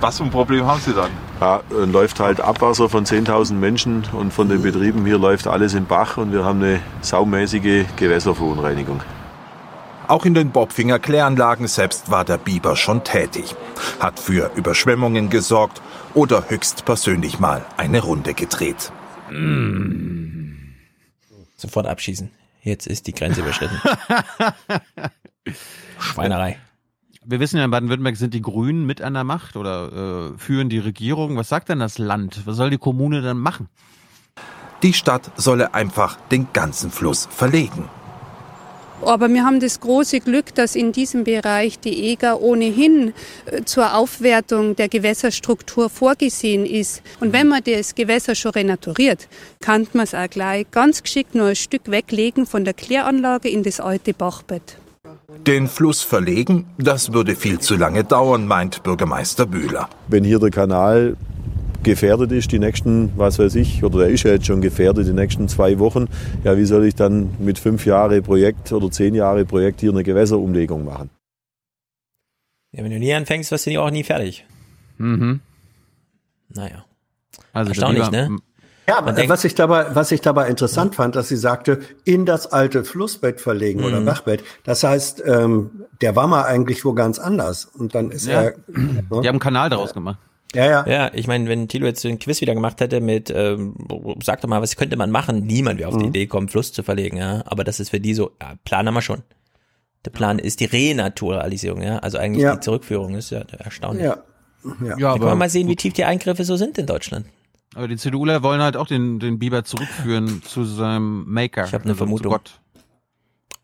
Was 0.00 0.16
für 0.16 0.24
ein 0.24 0.30
Problem 0.30 0.64
haben 0.64 0.80
Sie 0.80 0.94
dann? 0.94 1.10
Ja, 1.38 1.60
läuft 1.70 2.18
halt 2.18 2.40
Abwasser 2.40 2.88
von 2.88 3.04
10.000 3.04 3.52
Menschen 3.56 4.04
und 4.12 4.32
von 4.32 4.48
den 4.48 4.62
Betrieben 4.62 5.04
hier 5.04 5.18
läuft 5.18 5.46
alles 5.46 5.74
im 5.74 5.84
Bach 5.84 6.16
und 6.16 6.32
wir 6.32 6.46
haben 6.46 6.62
eine 6.62 6.80
saumäßige 7.02 7.84
Gewässerverunreinigung. 7.94 9.02
Auch 10.08 10.24
in 10.24 10.32
den 10.32 10.50
Bobfinger 10.50 10.98
Kläranlagen 10.98 11.68
selbst 11.68 12.10
war 12.10 12.24
der 12.24 12.38
Biber 12.38 12.74
schon 12.74 13.04
tätig, 13.04 13.54
hat 14.00 14.18
für 14.18 14.50
Überschwemmungen 14.56 15.28
gesorgt 15.28 15.82
oder 16.14 16.48
höchstpersönlich 16.48 17.38
mal 17.38 17.64
eine 17.76 18.00
Runde 18.00 18.34
gedreht. 18.34 18.92
Mm. 19.30 20.52
Sofort 21.56 21.86
abschießen. 21.86 22.30
Jetzt 22.62 22.86
ist 22.86 23.06
die 23.06 23.12
Grenze 23.12 23.40
überschritten. 23.40 23.78
Schweinerei. 25.98 26.58
Wir 27.24 27.38
wissen 27.38 27.56
ja, 27.56 27.64
in 27.64 27.70
Baden-Württemberg 27.70 28.16
sind 28.16 28.34
die 28.34 28.42
Grünen 28.42 28.84
mit 28.84 29.00
an 29.00 29.14
der 29.14 29.24
Macht 29.24 29.56
oder 29.56 30.32
äh, 30.34 30.38
führen 30.38 30.68
die 30.68 30.78
Regierung. 30.78 31.36
Was 31.36 31.48
sagt 31.48 31.68
denn 31.68 31.78
das 31.78 31.98
Land? 31.98 32.42
Was 32.46 32.56
soll 32.56 32.70
die 32.70 32.78
Kommune 32.78 33.22
dann 33.22 33.38
machen? 33.38 33.68
Die 34.82 34.92
Stadt 34.92 35.30
solle 35.36 35.74
einfach 35.74 36.16
den 36.30 36.48
ganzen 36.52 36.90
Fluss 36.90 37.28
verlegen. 37.30 37.88
Aber 39.02 39.28
wir 39.28 39.44
haben 39.44 39.60
das 39.60 39.80
große 39.80 40.20
Glück, 40.20 40.54
dass 40.54 40.76
in 40.76 40.92
diesem 40.92 41.24
Bereich 41.24 41.78
die 41.78 42.10
EGA 42.10 42.34
ohnehin 42.34 43.12
äh, 43.46 43.62
zur 43.64 43.94
Aufwertung 43.94 44.76
der 44.76 44.88
Gewässerstruktur 44.88 45.90
vorgesehen 45.90 46.64
ist. 46.64 47.02
Und 47.20 47.32
wenn 47.32 47.48
man 47.48 47.62
das 47.64 47.94
Gewässer 47.94 48.34
schon 48.34 48.52
renaturiert, 48.52 49.28
kann 49.60 49.86
man 49.92 50.04
es 50.04 50.14
auch 50.14 50.30
gleich 50.30 50.70
ganz 50.70 51.02
geschickt 51.02 51.34
nur 51.34 51.48
ein 51.48 51.56
Stück 51.56 51.90
weglegen 51.90 52.46
von 52.46 52.64
der 52.64 52.74
Kläranlage 52.74 53.48
in 53.48 53.62
das 53.62 53.80
alte 53.80 54.14
Bachbett. 54.14 54.78
Den 55.46 55.66
Fluss 55.66 56.02
verlegen, 56.02 56.66
das 56.78 57.12
würde 57.12 57.34
viel 57.34 57.58
zu 57.58 57.76
lange 57.76 58.04
dauern, 58.04 58.46
meint 58.46 58.82
Bürgermeister 58.82 59.46
Bühler. 59.46 59.88
Wenn 60.06 60.24
hier 60.24 60.38
der 60.38 60.50
Kanal 60.50 61.16
gefährdet 61.84 62.32
ist, 62.32 62.52
die 62.52 62.58
nächsten, 62.58 63.12
was 63.16 63.38
weiß 63.38 63.54
ich, 63.56 63.82
oder 63.84 64.00
der 64.00 64.08
ist 64.08 64.22
ja 64.22 64.32
jetzt 64.32 64.46
schon 64.46 64.60
gefährdet, 64.60 65.06
die 65.06 65.12
nächsten 65.12 65.48
zwei 65.48 65.78
Wochen, 65.78 66.06
ja, 66.44 66.56
wie 66.56 66.64
soll 66.64 66.84
ich 66.84 66.94
dann 66.94 67.30
mit 67.38 67.58
fünf 67.58 67.84
Jahre 67.86 68.22
Projekt 68.22 68.72
oder 68.72 68.90
zehn 68.90 69.14
Jahre 69.14 69.44
Projekt 69.44 69.80
hier 69.80 69.90
eine 69.90 70.02
Gewässerumlegung 70.02 70.84
machen? 70.84 71.10
Ja, 72.72 72.82
wenn 72.84 72.90
du 72.90 72.98
nie 72.98 73.12
anfängst, 73.12 73.50
wirst 73.50 73.66
du 73.66 73.70
nie 73.70 73.78
auch 73.78 73.90
nie 73.90 74.02
fertig. 74.04 74.46
Mhm. 74.98 75.40
Naja. 76.48 76.84
Also 77.52 77.70
Erstaunlich, 77.70 78.04
lieber- 78.06 78.28
ne? 78.28 78.36
Ja, 78.88 78.98
aber 78.98 79.16
was 79.28 79.44
ich 79.44 79.54
dabei, 79.54 79.94
was 79.94 80.10
ich 80.10 80.22
dabei 80.22 80.48
interessant 80.48 80.96
fand, 80.96 81.14
dass 81.14 81.28
sie 81.28 81.36
sagte, 81.36 81.80
in 82.04 82.26
das 82.26 82.48
alte 82.50 82.82
Flussbett 82.84 83.40
verlegen 83.40 83.84
oder 83.84 84.00
Mhm. 84.00 84.06
Bachbett. 84.06 84.42
Das 84.64 84.82
heißt, 84.82 85.22
ähm, 85.24 85.84
der 86.00 86.16
war 86.16 86.26
mal 86.26 86.42
eigentlich 86.44 86.84
wo 86.84 86.92
ganz 86.92 87.20
anders. 87.20 87.64
Und 87.64 87.94
dann 87.94 88.10
ist 88.10 88.26
Ja. 88.26 88.42
er. 88.42 88.54
Die 88.66 88.74
haben 89.10 89.24
einen 89.26 89.38
Kanal 89.38 89.70
daraus 89.70 89.94
gemacht. 89.94 90.18
Ja, 90.54 90.66
ja. 90.66 90.86
Ja, 90.86 91.10
ich 91.14 91.26
meine, 91.26 91.48
wenn 91.48 91.66
Thilo 91.68 91.86
jetzt 91.86 92.02
so 92.02 92.08
einen 92.08 92.18
Quiz 92.18 92.40
wieder 92.40 92.54
gemacht 92.54 92.80
hätte 92.80 93.00
mit, 93.00 93.32
ähm, 93.34 93.74
sag 94.22 94.40
doch 94.42 94.48
mal, 94.48 94.60
was 94.60 94.76
könnte 94.76 94.96
man 94.96 95.10
machen? 95.10 95.46
Niemand 95.46 95.78
wäre 95.78 95.88
auf 95.88 95.96
die 95.96 96.04
Mhm. 96.04 96.10
Idee 96.10 96.26
kommen, 96.26 96.48
Fluss 96.48 96.72
zu 96.72 96.82
verlegen, 96.82 97.16
ja. 97.16 97.42
Aber 97.46 97.64
das 97.64 97.80
ist 97.80 97.88
für 97.90 98.00
die 98.00 98.14
so, 98.14 98.32
ja, 98.40 98.54
Plan 98.64 98.86
haben 98.86 98.94
wir 98.94 99.02
schon. 99.02 99.22
Der 100.04 100.10
Plan 100.10 100.38
ist 100.38 100.60
die 100.60 100.64
Renaturalisierung, 100.66 101.80
ja. 101.82 101.98
Also 101.98 102.18
eigentlich 102.18 102.42
Ja. 102.42 102.54
die 102.54 102.60
Zurückführung 102.60 103.14
ist 103.14 103.30
ja 103.30 103.40
erstaunlich. 103.58 104.04
Ja. 104.04 104.18
Ja, 104.84 104.96
Ja, 104.98 105.08
aber- 105.10 105.18
können 105.20 105.30
wir 105.32 105.36
mal 105.36 105.50
sehen, 105.50 105.68
wie 105.68 105.76
tief 105.76 105.92
die 105.94 106.04
Eingriffe 106.04 106.44
so 106.44 106.56
sind 106.56 106.76
in 106.78 106.86
Deutschland. 106.86 107.26
Aber 107.74 107.88
die 107.88 107.96
CDUler 107.96 108.42
wollen 108.42 108.60
halt 108.60 108.76
auch 108.76 108.86
den, 108.86 109.18
den 109.18 109.38
Biber 109.38 109.64
zurückführen 109.64 110.42
zu 110.44 110.64
seinem 110.64 111.24
Maker. 111.26 111.64
Ich 111.64 111.72
habe 111.72 111.84
eine 111.84 111.92
also 111.92 112.04
Vermutung. 112.04 112.30
Gott. 112.32 112.60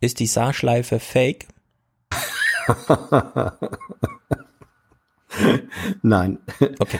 Ist 0.01 0.21
die 0.21 0.27
Saarschleife 0.27 0.99
fake? 1.01 1.47
Nein. 6.03 6.39
Okay. 6.79 6.99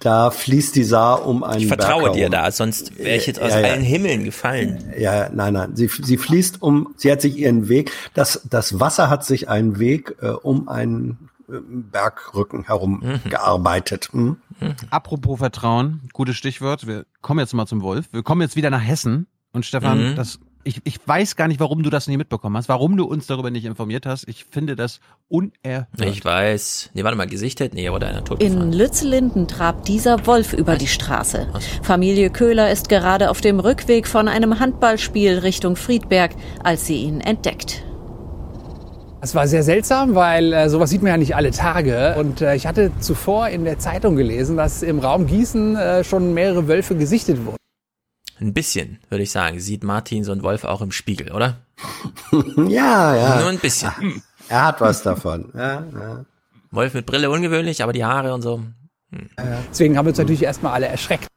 Da 0.00 0.30
fließt 0.30 0.74
die 0.74 0.82
Saar 0.84 1.26
um 1.26 1.44
einen 1.44 1.60
Ich 1.62 1.66
vertraue 1.68 2.02
Berg 2.04 2.14
dir 2.14 2.30
da, 2.30 2.50
sonst 2.50 2.98
wäre 2.98 3.16
ich 3.16 3.26
jetzt 3.26 3.40
aus 3.40 3.52
Ja, 3.52 3.60
ja. 3.60 3.72
allen 3.72 3.82
Himmeln 3.82 4.24
gefallen. 4.24 4.92
Ja, 4.98 5.28
nein, 5.32 5.54
nein. 5.54 5.76
Sie, 5.76 5.88
sie 5.88 6.16
fließt 6.16 6.60
um, 6.62 6.94
sie 6.96 7.10
hat 7.12 7.20
sich 7.20 7.36
ihren 7.36 7.68
Weg, 7.68 7.92
das, 8.14 8.42
das 8.50 8.80
Wasser 8.80 9.08
hat 9.10 9.24
sich 9.24 9.48
einen 9.48 9.78
Weg 9.78 10.16
äh, 10.20 10.28
um 10.30 10.68
einen 10.68 11.28
äh, 11.48 11.52
Bergrücken 11.68 12.64
herum 12.64 13.00
Mhm. 13.24 13.30
gearbeitet. 13.30 14.08
Hm? 14.12 14.36
Apropos 14.90 15.38
Vertrauen, 15.38 16.08
gutes 16.12 16.36
Stichwort. 16.36 16.86
Wir 16.86 17.04
kommen 17.20 17.40
jetzt 17.40 17.54
mal 17.54 17.66
zum 17.66 17.82
Wolf. 17.82 18.06
Wir 18.12 18.22
kommen 18.22 18.40
jetzt 18.40 18.56
wieder 18.56 18.70
nach 18.70 18.82
Hessen. 18.82 19.26
Und 19.52 19.64
Stefan, 19.64 20.10
Mhm. 20.12 20.16
das, 20.16 20.38
ich, 20.66 20.80
ich 20.84 20.98
weiß 21.06 21.36
gar 21.36 21.46
nicht, 21.48 21.60
warum 21.60 21.82
du 21.82 21.90
das 21.90 22.08
nie 22.08 22.16
mitbekommen 22.16 22.56
hast, 22.56 22.68
warum 22.68 22.96
du 22.96 23.04
uns 23.04 23.26
darüber 23.26 23.50
nicht 23.50 23.64
informiert 23.64 24.04
hast. 24.04 24.28
Ich 24.28 24.44
finde 24.44 24.74
das 24.74 25.00
unerhört. 25.28 25.86
Ich 26.00 26.24
weiß. 26.24 26.90
Nee, 26.94 27.04
warte 27.04 27.16
mal, 27.16 27.28
gesichtet? 27.28 27.72
Nee, 27.72 27.90
wurde 27.90 28.06
einer 28.06 28.24
tot 28.24 28.42
In 28.42 28.72
Lützlinden 28.72 29.46
trabt 29.46 29.86
dieser 29.86 30.26
Wolf 30.26 30.52
über 30.52 30.76
die 30.76 30.88
Straße. 30.88 31.46
Familie 31.82 32.30
Köhler 32.30 32.70
ist 32.72 32.88
gerade 32.88 33.30
auf 33.30 33.40
dem 33.40 33.60
Rückweg 33.60 34.08
von 34.08 34.26
einem 34.26 34.58
Handballspiel 34.58 35.38
Richtung 35.38 35.76
Friedberg, 35.76 36.32
als 36.64 36.86
sie 36.86 36.96
ihn 36.96 37.20
entdeckt. 37.20 37.84
Es 39.20 39.34
war 39.34 39.46
sehr 39.46 39.62
seltsam, 39.62 40.14
weil 40.14 40.52
äh, 40.52 40.68
sowas 40.68 40.90
sieht 40.90 41.02
man 41.02 41.10
ja 41.12 41.16
nicht 41.16 41.36
alle 41.36 41.50
Tage. 41.52 42.16
Und 42.18 42.42
äh, 42.42 42.54
ich 42.54 42.66
hatte 42.66 42.90
zuvor 43.00 43.48
in 43.48 43.64
der 43.64 43.78
Zeitung 43.78 44.16
gelesen, 44.16 44.56
dass 44.56 44.82
im 44.82 44.98
Raum 44.98 45.26
Gießen 45.26 45.76
äh, 45.76 46.04
schon 46.04 46.34
mehrere 46.34 46.68
Wölfe 46.68 46.96
gesichtet 46.96 47.44
wurden. 47.44 47.56
Ein 48.38 48.52
bisschen, 48.52 48.98
würde 49.08 49.22
ich 49.22 49.30
sagen. 49.30 49.60
Sieht 49.60 49.82
Martin 49.82 50.22
so 50.24 50.32
ein 50.32 50.42
Wolf 50.42 50.64
auch 50.64 50.82
im 50.82 50.92
Spiegel, 50.92 51.32
oder? 51.32 51.58
Ja, 52.68 53.14
ja. 53.16 53.40
Nur 53.40 53.48
ein 53.50 53.58
bisschen. 53.58 54.22
Er 54.48 54.66
hat 54.66 54.80
was 54.80 55.02
davon. 55.02 55.50
Ja, 55.54 55.84
ja. 55.92 56.24
Wolf 56.70 56.94
mit 56.94 57.06
Brille 57.06 57.30
ungewöhnlich, 57.30 57.82
aber 57.82 57.92
die 57.92 58.04
Haare 58.04 58.34
und 58.34 58.42
so. 58.42 58.62
Deswegen 59.70 59.96
haben 59.96 60.06
wir 60.06 60.10
uns 60.10 60.18
natürlich 60.18 60.42
erstmal 60.42 60.72
alle 60.72 60.86
erschreckt. 60.86 61.28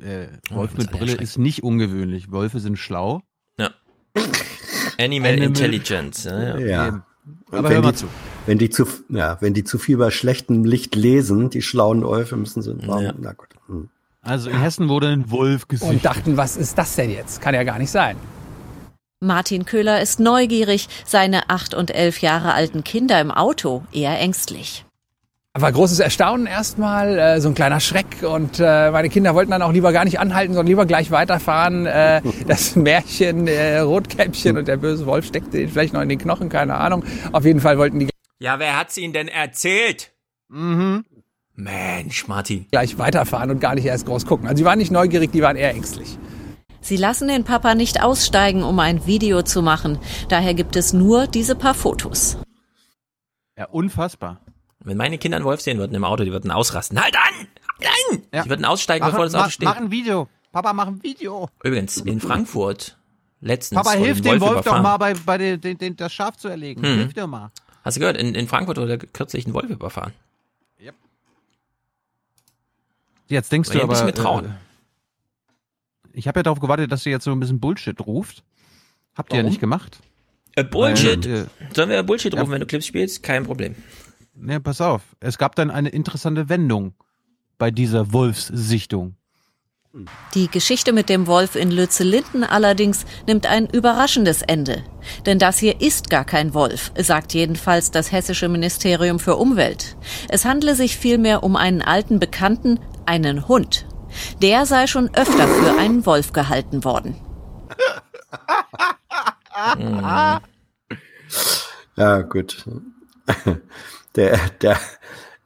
Äh, 0.00 0.26
Wolf 0.50 0.74
mit 0.76 0.90
Brille 0.90 1.14
ist 1.14 1.38
nicht 1.38 1.62
ungewöhnlich. 1.62 2.30
Wölfe 2.30 2.60
sind 2.60 2.78
schlau. 2.78 3.22
Ja. 3.58 3.70
Animal, 4.98 5.32
Animal- 5.32 5.42
Intelligence. 5.48 6.24
Ja, 6.24 6.58
ja. 6.58 6.66
Ja. 6.66 7.06
Aber 7.50 7.64
wenn 7.68 7.72
hör 7.76 7.82
mal 7.82 7.92
die, 7.92 7.96
zu. 7.98 8.06
Wenn 8.46 8.58
die 8.58 8.70
zu, 8.70 8.86
ja, 9.08 9.38
wenn 9.40 9.54
die 9.54 9.64
zu 9.64 9.78
viel 9.78 9.96
bei 9.96 10.10
schlechtem 10.10 10.64
Licht 10.64 10.94
lesen, 10.94 11.48
die 11.50 11.62
schlauen 11.62 12.02
Wölfe 12.04 12.36
müssen 12.36 12.60
sie. 12.62 12.76
Ja. 12.82 13.14
Na 13.18 13.32
gut. 13.32 13.48
Hm. 13.66 13.88
Also 14.24 14.50
in 14.50 14.58
Hessen 14.58 14.88
wurde 14.88 15.08
ein 15.08 15.30
Wolf 15.30 15.68
gesichtet. 15.68 15.96
Und 15.96 16.04
dachten, 16.04 16.36
was 16.36 16.56
ist 16.56 16.78
das 16.78 16.96
denn 16.96 17.10
jetzt? 17.10 17.40
Kann 17.40 17.54
ja 17.54 17.62
gar 17.62 17.78
nicht 17.78 17.90
sein. 17.90 18.16
Martin 19.20 19.64
Köhler 19.64 20.00
ist 20.02 20.20
neugierig, 20.20 20.88
seine 21.06 21.48
acht 21.50 21.74
und 21.74 21.94
elf 21.94 22.20
Jahre 22.20 22.52
alten 22.52 22.84
Kinder 22.84 23.20
im 23.20 23.30
Auto 23.30 23.82
eher 23.92 24.18
ängstlich. 24.18 24.84
War 25.56 25.70
großes 25.70 26.00
Erstaunen 26.00 26.46
erstmal, 26.46 27.16
äh, 27.16 27.40
so 27.40 27.48
ein 27.48 27.54
kleiner 27.54 27.78
Schreck 27.78 28.22
und 28.22 28.58
äh, 28.58 28.90
meine 28.90 29.08
Kinder 29.08 29.36
wollten 29.36 29.52
dann 29.52 29.62
auch 29.62 29.72
lieber 29.72 29.92
gar 29.92 30.04
nicht 30.04 30.18
anhalten, 30.18 30.52
sondern 30.52 30.66
lieber 30.66 30.84
gleich 30.84 31.12
weiterfahren. 31.12 31.86
Äh, 31.86 32.22
das 32.48 32.74
Märchen 32.74 33.46
äh, 33.46 33.78
Rotkäppchen 33.78 34.58
und 34.58 34.66
der 34.66 34.78
böse 34.78 35.06
Wolf 35.06 35.26
steckte 35.26 35.60
ihnen 35.60 35.70
vielleicht 35.70 35.94
noch 35.94 36.00
in 36.02 36.08
den 36.08 36.18
Knochen, 36.18 36.48
keine 36.48 36.74
Ahnung. 36.74 37.04
Auf 37.30 37.44
jeden 37.44 37.60
Fall 37.60 37.78
wollten 37.78 38.00
die 38.00 38.08
Ja, 38.40 38.58
wer 38.58 38.76
hat's 38.76 38.96
Ihnen 38.96 39.12
denn 39.12 39.28
erzählt? 39.28 40.10
Mhm. 40.48 41.04
Mensch, 41.56 42.26
Martin. 42.26 42.66
gleich 42.70 42.98
weiterfahren 42.98 43.50
und 43.50 43.60
gar 43.60 43.74
nicht 43.74 43.84
erst 43.84 44.06
groß 44.06 44.26
gucken. 44.26 44.46
Also 44.48 44.58
die 44.58 44.64
waren 44.64 44.78
nicht 44.78 44.90
neugierig, 44.90 45.30
die 45.32 45.42
waren 45.42 45.56
eher 45.56 45.70
ängstlich. 45.70 46.18
Sie 46.80 46.96
lassen 46.96 47.28
den 47.28 47.44
Papa 47.44 47.74
nicht 47.74 48.02
aussteigen, 48.02 48.62
um 48.62 48.78
ein 48.78 49.06
Video 49.06 49.42
zu 49.42 49.62
machen. 49.62 49.98
Daher 50.28 50.52
gibt 50.54 50.76
es 50.76 50.92
nur 50.92 51.26
diese 51.26 51.54
paar 51.54 51.74
Fotos. 51.74 52.36
Ja, 53.56 53.66
unfassbar. 53.66 54.40
Wenn 54.80 54.98
meine 54.98 55.16
Kinder 55.16 55.36
einen 55.36 55.46
Wolf 55.46 55.62
sehen 55.62 55.78
würden 55.78 55.94
im 55.94 56.04
Auto, 56.04 56.24
die 56.24 56.32
würden 56.32 56.50
ausrasten. 56.50 57.00
Halt 57.02 57.16
an! 57.16 57.46
Nein! 57.80 58.22
Ja. 58.34 58.42
Die 58.42 58.50
würden 58.50 58.64
aussteigen, 58.66 59.04
Mach, 59.04 59.12
bevor 59.12 59.24
das 59.24 59.34
Auto 59.34 59.44
mach, 59.44 59.50
steht. 59.50 59.64
mach 59.64 59.76
ein 59.76 59.90
Video. 59.90 60.28
Papa, 60.52 60.72
mach 60.74 60.88
ein 60.88 61.02
Video. 61.02 61.48
Übrigens, 61.62 61.96
in 61.98 62.20
Frankfurt 62.20 62.98
letztens 63.40 63.82
Papa, 63.82 63.96
hilf 63.96 64.20
dem 64.20 64.40
Wolf 64.40 64.50
doch 64.50 64.52
überfahren. 64.52 64.82
mal, 64.82 64.96
bei, 64.98 65.14
bei 65.14 65.38
den, 65.38 65.60
den, 65.60 65.78
den, 65.78 65.96
das 65.96 66.12
Schaf 66.12 66.36
zu 66.36 66.48
erlegen. 66.48 66.82
Hm. 66.82 66.98
Hilf 66.98 67.14
dir 67.14 67.26
mal. 67.26 67.50
Hast 67.82 67.96
du 67.96 68.00
gehört, 68.00 68.16
in, 68.18 68.34
in 68.34 68.46
Frankfurt 68.46 68.76
wurde 68.76 68.98
kürzlich 68.98 69.46
ein 69.46 69.54
Wolf 69.54 69.70
überfahren. 69.70 70.12
Jetzt 73.34 73.50
denkst 73.50 73.70
du 73.70 73.78
ja 73.78 73.82
ein 73.84 73.88
bisschen 73.88 74.04
aber... 74.04 74.12
Getrauen. 74.12 74.44
Äh, 74.46 74.48
ich 76.12 76.28
habe 76.28 76.38
ja 76.38 76.42
darauf 76.44 76.60
gewartet, 76.60 76.92
dass 76.92 77.02
du 77.02 77.10
jetzt 77.10 77.24
so 77.24 77.32
ein 77.32 77.40
bisschen 77.40 77.58
Bullshit 77.58 78.00
ruft. 78.06 78.44
Habt 79.16 79.32
ihr 79.32 79.38
ja 79.38 79.42
Warum? 79.42 79.50
nicht 79.50 79.60
gemacht. 79.60 79.98
Äh, 80.54 80.62
Bullshit. 80.62 81.24
Weil, 81.26 81.34
äh, 81.42 81.46
Sollen 81.74 81.90
wir 81.90 82.02
Bullshit 82.04 82.32
Ja. 82.32 82.40
rufen, 82.40 82.52
wenn 82.52 82.60
du 82.60 82.66
Clips 82.66 82.86
spielst? 82.86 83.22
Kein 83.24 83.44
Problem. 83.44 83.74
Ne, 84.34 84.60
pass 84.60 84.80
auf. 84.80 85.02
Es 85.20 85.38
gab 85.38 85.56
dann 85.56 85.70
eine 85.70 85.88
interessante 85.88 86.48
Wendung 86.48 86.94
bei 87.58 87.70
dieser 87.72 88.12
Wolfssichtung. 88.12 89.16
Die 90.34 90.48
Geschichte 90.48 90.92
mit 90.92 91.08
dem 91.08 91.28
Wolf 91.28 91.54
in 91.54 91.70
Lützellinden 91.70 92.42
allerdings 92.42 93.04
nimmt 93.28 93.46
ein 93.46 93.68
überraschendes 93.68 94.42
Ende. 94.42 94.82
Denn 95.24 95.38
das 95.38 95.58
hier 95.58 95.80
ist 95.80 96.10
gar 96.10 96.24
kein 96.24 96.52
Wolf, 96.52 96.90
sagt 96.98 97.32
jedenfalls 97.32 97.92
das 97.92 98.10
hessische 98.10 98.48
Ministerium 98.48 99.20
für 99.20 99.36
Umwelt. 99.36 99.96
Es 100.28 100.44
handle 100.44 100.74
sich 100.74 100.96
vielmehr 100.96 101.44
um 101.44 101.54
einen 101.54 101.80
alten 101.80 102.18
Bekannten, 102.18 102.80
einen 103.06 103.46
Hund. 103.46 103.86
Der 104.42 104.66
sei 104.66 104.88
schon 104.88 105.14
öfter 105.14 105.46
für 105.46 105.78
einen 105.78 106.04
Wolf 106.06 106.32
gehalten 106.32 106.84
worden. 106.84 107.14
Ja, 111.96 112.22
gut. 112.22 112.64
Der, 114.16 114.38
der, 114.60 114.78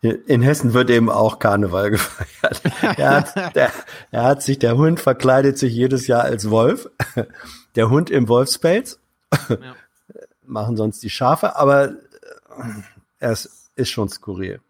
in 0.00 0.42
Hessen 0.42 0.74
wird 0.74 0.90
eben 0.90 1.10
auch 1.10 1.38
Karneval 1.38 1.90
gefeiert. 1.92 2.62
Er 2.98 3.10
hat, 3.16 3.56
der, 3.56 3.72
er 4.10 4.24
hat 4.24 4.42
sich, 4.42 4.58
der 4.58 4.76
Hund 4.76 5.00
verkleidet 5.00 5.58
sich 5.58 5.72
jedes 5.72 6.06
Jahr 6.06 6.22
als 6.22 6.50
Wolf. 6.50 6.88
Der 7.74 7.90
Hund 7.90 8.10
im 8.10 8.28
Wolfspelz. 8.28 9.00
Ja. 9.48 9.56
Machen 10.46 10.76
sonst 10.76 11.02
die 11.02 11.10
Schafe, 11.10 11.56
aber 11.56 11.92
er 13.18 13.32
ist, 13.32 13.70
ist 13.76 13.90
schon 13.90 14.08
skurril. 14.08 14.60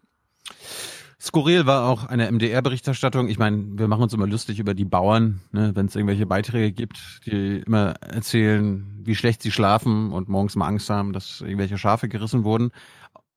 Skurril 1.21 1.65
war 1.65 1.89
auch 1.89 2.05
eine 2.05 2.31
MDR-Berichterstattung. 2.31 3.27
Ich 3.27 3.37
meine, 3.37 3.77
wir 3.77 3.87
machen 3.87 4.03
uns 4.03 4.13
immer 4.13 4.27
lustig 4.27 4.59
über 4.59 4.73
die 4.73 4.85
Bauern, 4.85 5.41
ne, 5.51 5.75
wenn 5.75 5.87
es 5.87 5.95
irgendwelche 5.95 6.25
Beiträge 6.25 6.71
gibt, 6.71 7.21
die 7.25 7.59
immer 7.65 7.95
erzählen, 8.01 9.01
wie 9.03 9.15
schlecht 9.15 9.43
sie 9.43 9.51
schlafen 9.51 10.11
und 10.11 10.29
morgens 10.29 10.55
mal 10.55 10.67
Angst 10.67 10.89
haben, 10.89 11.11
dass 11.11 11.41
irgendwelche 11.41 11.77
Schafe 11.77 12.07
gerissen 12.07 12.45
wurden. 12.45 12.71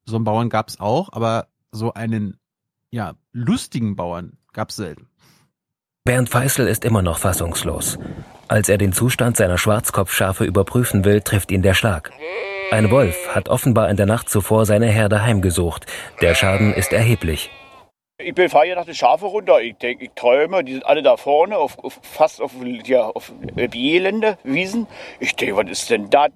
So 0.04 0.16
einen 0.16 0.24
Bauern 0.24 0.48
gab 0.48 0.68
es 0.68 0.78
auch, 0.78 1.12
aber 1.12 1.48
so 1.72 1.92
einen 1.94 2.38
ja 2.90 3.14
lustigen 3.32 3.96
Bauern 3.96 4.38
gab 4.52 4.70
es 4.70 4.76
selten. 4.76 5.08
Bernd 6.04 6.28
Feißel 6.28 6.66
ist 6.66 6.84
immer 6.84 7.00
noch 7.02 7.18
fassungslos. 7.18 7.98
Als 8.48 8.68
er 8.68 8.76
den 8.76 8.92
Zustand 8.92 9.36
seiner 9.36 9.56
Schwarzkopfschafe 9.56 10.44
überprüfen 10.44 11.04
will, 11.04 11.20
trifft 11.22 11.50
ihn 11.50 11.62
der 11.62 11.74
Schlag. 11.74 12.12
Ein 12.70 12.90
Wolf 12.90 13.28
hat 13.28 13.48
offenbar 13.48 13.88
in 13.88 13.96
der 13.96 14.06
Nacht 14.06 14.28
zuvor 14.28 14.66
seine 14.66 14.86
Herde 14.86 15.22
heimgesucht. 15.22 15.86
Der 16.20 16.34
Schaden 16.34 16.74
ist 16.74 16.92
erheblich. 16.92 17.50
Ich 18.18 18.34
fahre 18.50 18.66
hier 18.66 18.76
nach 18.76 18.84
den 18.84 18.94
Schafe 18.94 19.26
runter. 19.26 19.60
Ich 19.60 19.76
denke, 19.76 20.04
ich 20.04 20.10
träume, 20.14 20.64
die 20.64 20.72
sind 20.72 20.86
alle 20.86 21.02
da 21.02 21.16
vorne, 21.16 21.56
auf, 21.56 21.78
auf 21.78 21.98
fast 22.02 22.40
auf, 22.40 22.52
ja, 22.84 23.04
auf 23.04 23.32
Bielende, 23.70 24.38
Wiesen. 24.42 24.86
Ich 25.18 25.34
denke, 25.36 25.56
was 25.56 25.70
ist 25.70 25.90
denn 25.90 26.10
das? 26.10 26.30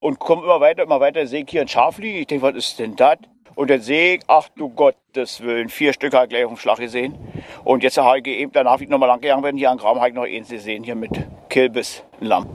Und 0.00 0.18
komme 0.20 0.44
immer 0.44 0.60
weiter, 0.60 0.84
immer 0.84 1.00
weiter, 1.00 1.26
sehe 1.26 1.42
ich 1.42 1.50
hier 1.50 1.62
ein 1.62 1.68
Schaf 1.68 1.98
liegen. 1.98 2.18
Ich 2.18 2.26
denke, 2.28 2.46
was 2.46 2.54
ist 2.54 2.78
denn 2.78 2.96
das? 2.96 3.18
Und 3.58 3.70
dann 3.70 3.80
sehe 3.80 4.14
ich, 4.14 4.20
ach 4.28 4.48
du 4.54 4.68
Gottes 4.68 5.40
Willen, 5.40 5.68
vier 5.68 5.92
Stück 5.92 6.14
habe 6.14 6.26
ich 6.26 6.30
gleich 6.30 6.44
auf 6.44 6.52
dem 6.52 6.58
Schlag 6.58 6.78
gesehen. 6.78 7.18
Und 7.64 7.82
jetzt 7.82 7.98
habe 7.98 8.20
ich 8.20 8.26
eben 8.28 8.52
danach, 8.52 8.78
wie 8.78 8.84
ich 8.84 8.88
nochmal 8.88 9.08
lang 9.08 9.20
gegangen 9.20 9.42
bin, 9.42 9.56
hier 9.56 9.72
am 9.72 9.78
Graben 9.78 9.98
habe 9.98 10.10
ich 10.10 10.14
noch 10.14 10.26
eins 10.26 10.48
gesehen, 10.48 10.84
hier 10.84 10.94
mit 10.94 11.10
Kilbis, 11.48 12.04
ein 12.20 12.26
Lamm. 12.28 12.46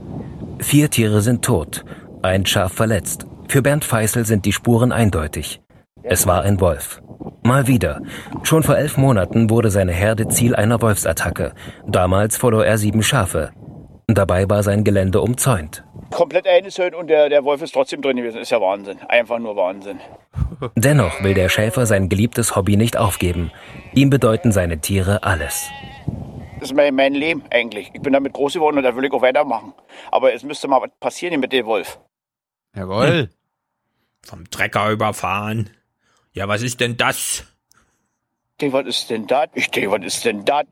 Vier 0.60 0.90
Tiere 0.90 1.20
sind 1.20 1.44
tot, 1.44 1.84
ein 2.22 2.46
Schaf 2.46 2.72
verletzt. 2.72 3.26
Für 3.50 3.62
Bernd 3.62 3.84
Feißel 3.84 4.24
sind 4.24 4.46
die 4.46 4.54
Spuren 4.54 4.94
eindeutig. 4.94 5.60
Es 6.04 6.26
war 6.26 6.44
ein 6.44 6.62
Wolf. 6.62 7.02
Mal 7.44 7.68
wieder. 7.68 8.02
Schon 8.44 8.64
vor 8.64 8.78
elf 8.78 8.96
Monaten 8.96 9.50
wurde 9.50 9.72
seine 9.72 9.92
Herde 9.92 10.30
Ziel 10.30 10.56
einer 10.56 10.82
Wolfsattacke. 10.82 11.52
Damals 11.86 12.38
verlor 12.38 12.66
er 12.66 12.78
sieben 12.78 13.04
Schafe. 13.04 13.52
Dabei 14.08 14.50
war 14.50 14.64
sein 14.64 14.84
Gelände 14.84 15.22
umzäunt. 15.22 15.84
Komplett 16.12 16.48
eingezäunt 16.48 16.94
und 16.94 17.08
der, 17.08 17.30
der 17.30 17.44
Wolf 17.44 17.62
ist 17.62 17.74
trotzdem 17.74 18.02
drin 18.02 18.18
gewesen. 18.18 18.40
Ist 18.40 18.52
ja 18.52 18.60
Wahnsinn. 18.60 19.00
Einfach 19.08 19.40
nur 19.40 19.56
Wahnsinn. 19.56 20.00
Dennoch 20.76 21.24
will 21.24 21.34
der 21.34 21.50
Schäfer 21.50 21.86
sein 21.86 22.10
geliebtes 22.10 22.56
Hobby 22.56 22.76
nicht 22.76 22.98
aufgeben. 22.98 23.52
Ihm 23.94 24.10
bedeuten 24.10 24.52
seine 24.52 24.80
Tiere 24.80 25.24
alles. 25.24 25.70
Das 26.60 26.70
ist 26.70 26.76
mein, 26.76 26.96
mein 26.96 27.14
Leben 27.14 27.44
eigentlich. 27.50 27.92
Ich 27.94 28.02
bin 28.02 28.14
damit 28.14 28.34
groß 28.34 28.54
geworden 28.54 28.78
und 28.78 28.84
da 28.84 28.96
will 28.96 29.06
ich 29.06 29.12
auch 29.12 29.22
weitermachen. 29.22 29.74
Aber 30.12 30.34
es 30.34 30.44
müsste 30.44 30.68
mal 30.68 30.82
was 30.82 30.92
passieren 31.00 31.40
mit 31.40 31.52
dem 31.52 31.66
Wolf. 31.66 32.00
Jawohl. 32.76 33.08
Hm. 33.08 33.30
Vom 34.22 34.50
Trecker 34.50 34.90
überfahren. 34.92 35.70
Ja, 36.32 36.48
was 36.48 36.62
ist 36.62 36.80
denn 36.80 36.98
das? 36.98 37.46
Ich 38.52 38.58
denke, 38.62 38.78
was 38.78 38.88
ist 38.88 39.10
denn 39.10 39.28
das? 39.28 39.50
Ich 39.54 39.72
denke, 39.72 39.92
was 39.92 40.04
ist 40.06 40.26
denn 40.26 40.46
das? 40.46 40.66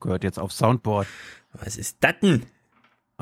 Gehört 0.00 0.24
jetzt 0.24 0.38
auf 0.38 0.52
Soundboard. 0.52 1.06
Was 1.52 1.76
ist 1.76 1.98
das 2.00 2.14
denn? 2.22 2.46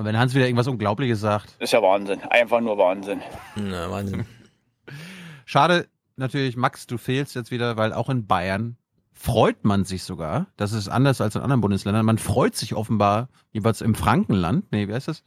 Und 0.00 0.06
wenn 0.06 0.18
Hans 0.18 0.34
wieder 0.34 0.46
irgendwas 0.46 0.66
Unglaubliches 0.66 1.20
sagt. 1.20 1.56
Ist 1.58 1.74
ja 1.74 1.82
Wahnsinn. 1.82 2.22
Einfach 2.30 2.62
nur 2.62 2.78
Wahnsinn. 2.78 3.20
Na, 3.54 3.90
Wahnsinn. 3.90 4.24
Schade 5.44 5.88
natürlich, 6.16 6.56
Max, 6.56 6.86
du 6.86 6.96
fehlst 6.96 7.34
jetzt 7.34 7.50
wieder, 7.50 7.76
weil 7.76 7.92
auch 7.92 8.08
in 8.08 8.26
Bayern 8.26 8.78
freut 9.12 9.62
man 9.62 9.84
sich 9.84 10.04
sogar. 10.04 10.46
Das 10.56 10.72
ist 10.72 10.88
anders 10.88 11.20
als 11.20 11.34
in 11.34 11.42
anderen 11.42 11.60
Bundesländern. 11.60 12.06
Man 12.06 12.16
freut 12.16 12.56
sich 12.56 12.74
offenbar 12.74 13.28
jeweils 13.52 13.82
im 13.82 13.94
Frankenland. 13.94 14.72
Nee, 14.72 14.88
wie 14.88 14.94
heißt 14.94 15.08
das? 15.08 15.22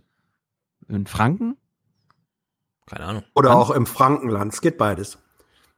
In 0.87 1.05
Franken? 1.05 1.55
Keine 2.87 3.05
Ahnung. 3.05 3.23
Oder 3.35 3.51
Hans? 3.51 3.69
auch 3.69 3.75
im 3.75 3.85
Frankenland. 3.85 4.53
Es 4.53 4.61
geht 4.61 4.79
beides. 4.79 5.19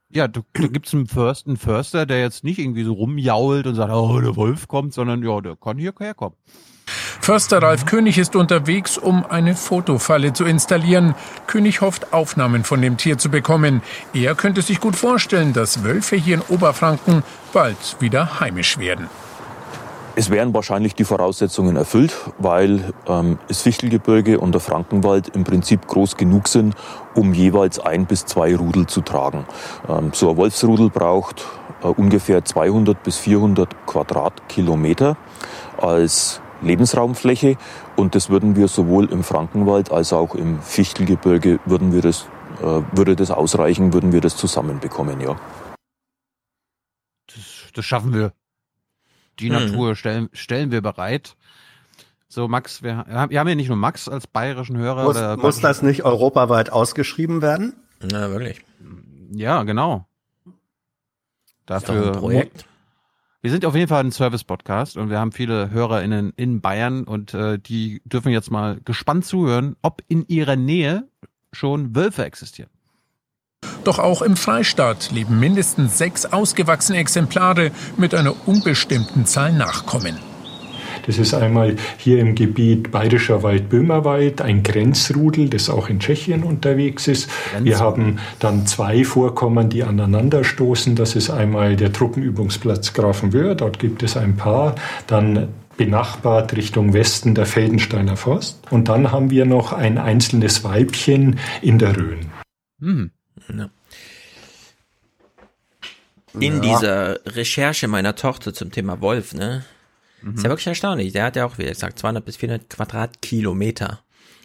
Ja, 0.08 0.30
da, 0.30 0.40
da 0.54 0.68
gibt 0.68 0.88
es 0.88 0.94
einen, 0.94 1.08
Förster, 1.08 1.50
einen 1.50 1.58
Förster, 1.58 2.06
der 2.06 2.22
jetzt 2.22 2.46
nicht 2.46 2.60
irgendwie 2.60 2.86
so 2.86 2.94
rumjault 2.94 3.68
und 3.68 3.76
sagt, 3.76 3.92
oh, 3.92 4.22
der 4.22 4.38
Wolf 4.38 4.70
kommt, 4.70 4.94
sondern 4.94 5.22
ja, 5.22 5.42
der 5.42 5.58
kann 5.58 5.78
hierher 5.78 6.14
kommen. 6.14 6.38
Förster 7.26 7.60
Ralf 7.60 7.86
König 7.88 8.20
ist 8.20 8.36
unterwegs, 8.36 9.00
um 9.00 9.26
eine 9.26 9.56
Fotofalle 9.56 10.34
zu 10.34 10.46
installieren. 10.46 11.16
König 11.48 11.82
hofft, 11.82 12.14
Aufnahmen 12.14 12.64
von 12.64 12.84
dem 12.84 12.98
Tier 12.98 13.18
zu 13.18 13.30
bekommen. 13.30 13.82
Er 14.14 14.36
könnte 14.36 14.62
sich 14.62 14.80
gut 14.80 14.96
vorstellen, 14.96 15.52
dass 15.52 15.84
Wölfe 15.84 16.18
hier 16.18 16.36
in 16.36 16.42
Oberfranken 16.42 17.24
bald 17.52 17.98
wieder 18.00 18.40
heimisch 18.40 18.78
werden. 18.78 19.10
Es 20.18 20.30
wären 20.30 20.54
wahrscheinlich 20.54 20.94
die 20.94 21.04
Voraussetzungen 21.04 21.76
erfüllt, 21.76 22.16
weil 22.38 22.94
ähm, 23.08 23.40
das 23.48 23.62
Fichtelgebirge 23.64 24.40
und 24.40 24.54
der 24.54 24.62
Frankenwald 24.62 25.30
im 25.30 25.44
Prinzip 25.44 25.88
groß 25.88 26.16
genug 26.18 26.48
sind, 26.48 26.76
um 27.16 27.34
jeweils 27.34 27.80
ein 27.80 28.06
bis 28.06 28.26
zwei 28.26 28.56
Rudel 28.56 28.86
zu 28.86 29.02
tragen. 29.02 29.46
Ähm, 29.90 30.12
so 30.14 30.30
ein 30.30 30.38
Wolfsrudel 30.38 30.92
braucht 30.92 31.44
äh, 31.84 31.88
ungefähr 31.88 32.46
200 32.46 33.02
bis 33.02 33.18
400 33.18 33.88
Quadratkilometer 33.88 35.18
als 35.82 36.40
Lebensraumfläche 36.62 37.58
und 37.96 38.16
das 38.16 38.30
würden 38.30 38.56
wir 38.56 38.68
sowohl 38.68 39.12
im 39.12 39.24
Frankenwald 39.24 39.92
als 39.92 40.14
auch 40.14 40.36
im 40.36 40.62
Fichtelgebirge 40.62 41.60
würden 41.66 41.94
wir 41.94 42.02
das, 42.02 42.28
äh, 42.62 42.82
würde 42.92 43.16
das 43.16 43.32
ausreichen, 43.32 43.94
würden 43.94 44.12
wir 44.12 44.22
das 44.22 44.38
zusammenbekommen, 44.38 45.22
ja. 45.22 45.36
Das, 47.28 47.72
das 47.74 47.86
schaffen 47.86 48.14
wir. 48.14 48.34
Die 49.40 49.50
hm. 49.50 49.68
Natur 49.68 49.96
stellen, 49.96 50.30
stellen 50.34 50.72
wir 50.72 50.82
bereit. 50.82 51.36
So, 52.28 52.48
Max, 52.48 52.84
wir, 52.84 53.06
wir 53.30 53.40
haben 53.40 53.48
ja 53.48 53.56
nicht 53.56 53.70
nur 53.70 53.78
Max 53.78 54.10
als 54.10 54.28
bayerischen 54.28 54.78
Hörer. 54.78 55.04
Muss, 55.04 55.16
oder 55.16 55.38
muss 55.38 55.60
das 55.62 55.82
nicht 55.82 56.04
europaweit 56.04 56.72
ausgeschrieben 56.72 57.42
werden? 57.42 57.76
Na, 58.02 58.30
wirklich. 58.30 58.62
Ja, 59.32 59.64
genau. 59.64 60.06
Dafür. 61.66 62.08
Ein 62.08 62.20
Projekt. 62.20 62.66
Wir 63.46 63.52
sind 63.52 63.64
auf 63.64 63.76
jeden 63.76 63.88
Fall 63.88 64.04
ein 64.04 64.12
Service-Podcast 64.12 64.98
und 64.98 65.12
wir 65.12 65.20
haben 65.20 65.32
viele 65.32 65.70
HörerInnen 65.70 66.34
in 66.36 66.62
Bayern 66.62 67.04
und 67.04 67.36
äh, 67.36 67.60
die 67.60 68.02
dürfen 68.04 68.32
jetzt 68.32 68.50
mal 68.50 68.80
gespannt 68.84 69.24
zuhören, 69.24 69.76
ob 69.84 70.02
in 70.08 70.26
ihrer 70.28 70.56
Nähe 70.56 71.08
schon 71.52 71.96
Wölfe 71.96 72.26
existieren. 72.26 72.72
Doch 73.84 74.00
auch 74.00 74.24
im 74.24 74.36
Freistaat 74.36 75.12
leben 75.12 75.40
mindestens 75.40 76.00
sechs 76.00 76.26
ausgewachsene 76.26 76.98
Exemplare 76.98 77.70
mit 77.98 78.16
einer 78.16 78.48
unbestimmten 78.48 79.28
Zahl 79.28 79.54
Nachkommen. 79.54 80.18
Das 81.06 81.18
ist 81.18 81.34
einmal 81.34 81.76
hier 81.98 82.20
im 82.20 82.36
Gebiet 82.36 82.92
Bayerischer 82.92 83.44
Wald, 83.44 83.70
Böhmerwald, 83.70 84.42
ein 84.42 84.64
Grenzrudel, 84.64 85.50
das 85.50 85.70
auch 85.70 85.90
in 85.90 86.00
Tschechien 86.00 86.44
unterwegs 86.44 87.08
ist. 87.08 87.30
Wir 87.62 87.80
haben 87.80 88.20
dann 88.40 88.66
zwei 88.68 89.04
Vorkommen, 89.04 89.70
die 89.70 89.84
aneinanderstoßen. 89.84 90.96
Das 90.96 91.16
ist 91.16 91.30
einmal 91.30 91.76
der 91.76 91.94
Truppenübungsplatz 91.94 92.94
Grafenwöhr, 92.94 93.56
dort 93.56 93.80
gibt 93.80 94.04
es 94.04 94.18
ein 94.18 94.36
paar. 94.36 94.76
Dann 95.08 95.50
benachbart 95.78 96.56
Richtung 96.56 96.94
Westen 96.94 97.36
der 97.36 97.46
Feldensteiner 97.46 98.18
Forst. 98.18 98.60
Und 98.72 98.88
dann 98.88 99.12
haben 99.12 99.30
wir 99.30 99.46
noch 99.46 99.74
ein 99.74 99.98
einzelnes 99.98 100.64
Weibchen 100.64 101.40
in 101.62 101.80
der 101.80 101.98
Rhön. 101.98 102.28
Mhm. 102.80 103.12
Ja. 103.56 103.70
In 106.40 106.56
ja. 106.56 106.60
dieser 106.62 107.20
Recherche 107.26 107.88
meiner 107.88 108.16
Tochter 108.16 108.54
zum 108.54 108.72
Thema 108.72 109.00
Wolf, 109.02 109.34
ne? 109.34 109.64
Mhm. 110.26 110.36
Ist 110.36 110.44
ja 110.44 110.50
wirklich 110.50 110.68
erstaunlich. 110.68 111.14
Der 111.14 111.24
hat 111.24 111.36
ja 111.36 111.46
auch, 111.46 111.60
wie 111.60 111.66
gesagt, 111.66 112.00
200 112.00 112.26
bis 112.26 112.38
400 112.38 112.68
Quadratkilometer. 112.70 114.02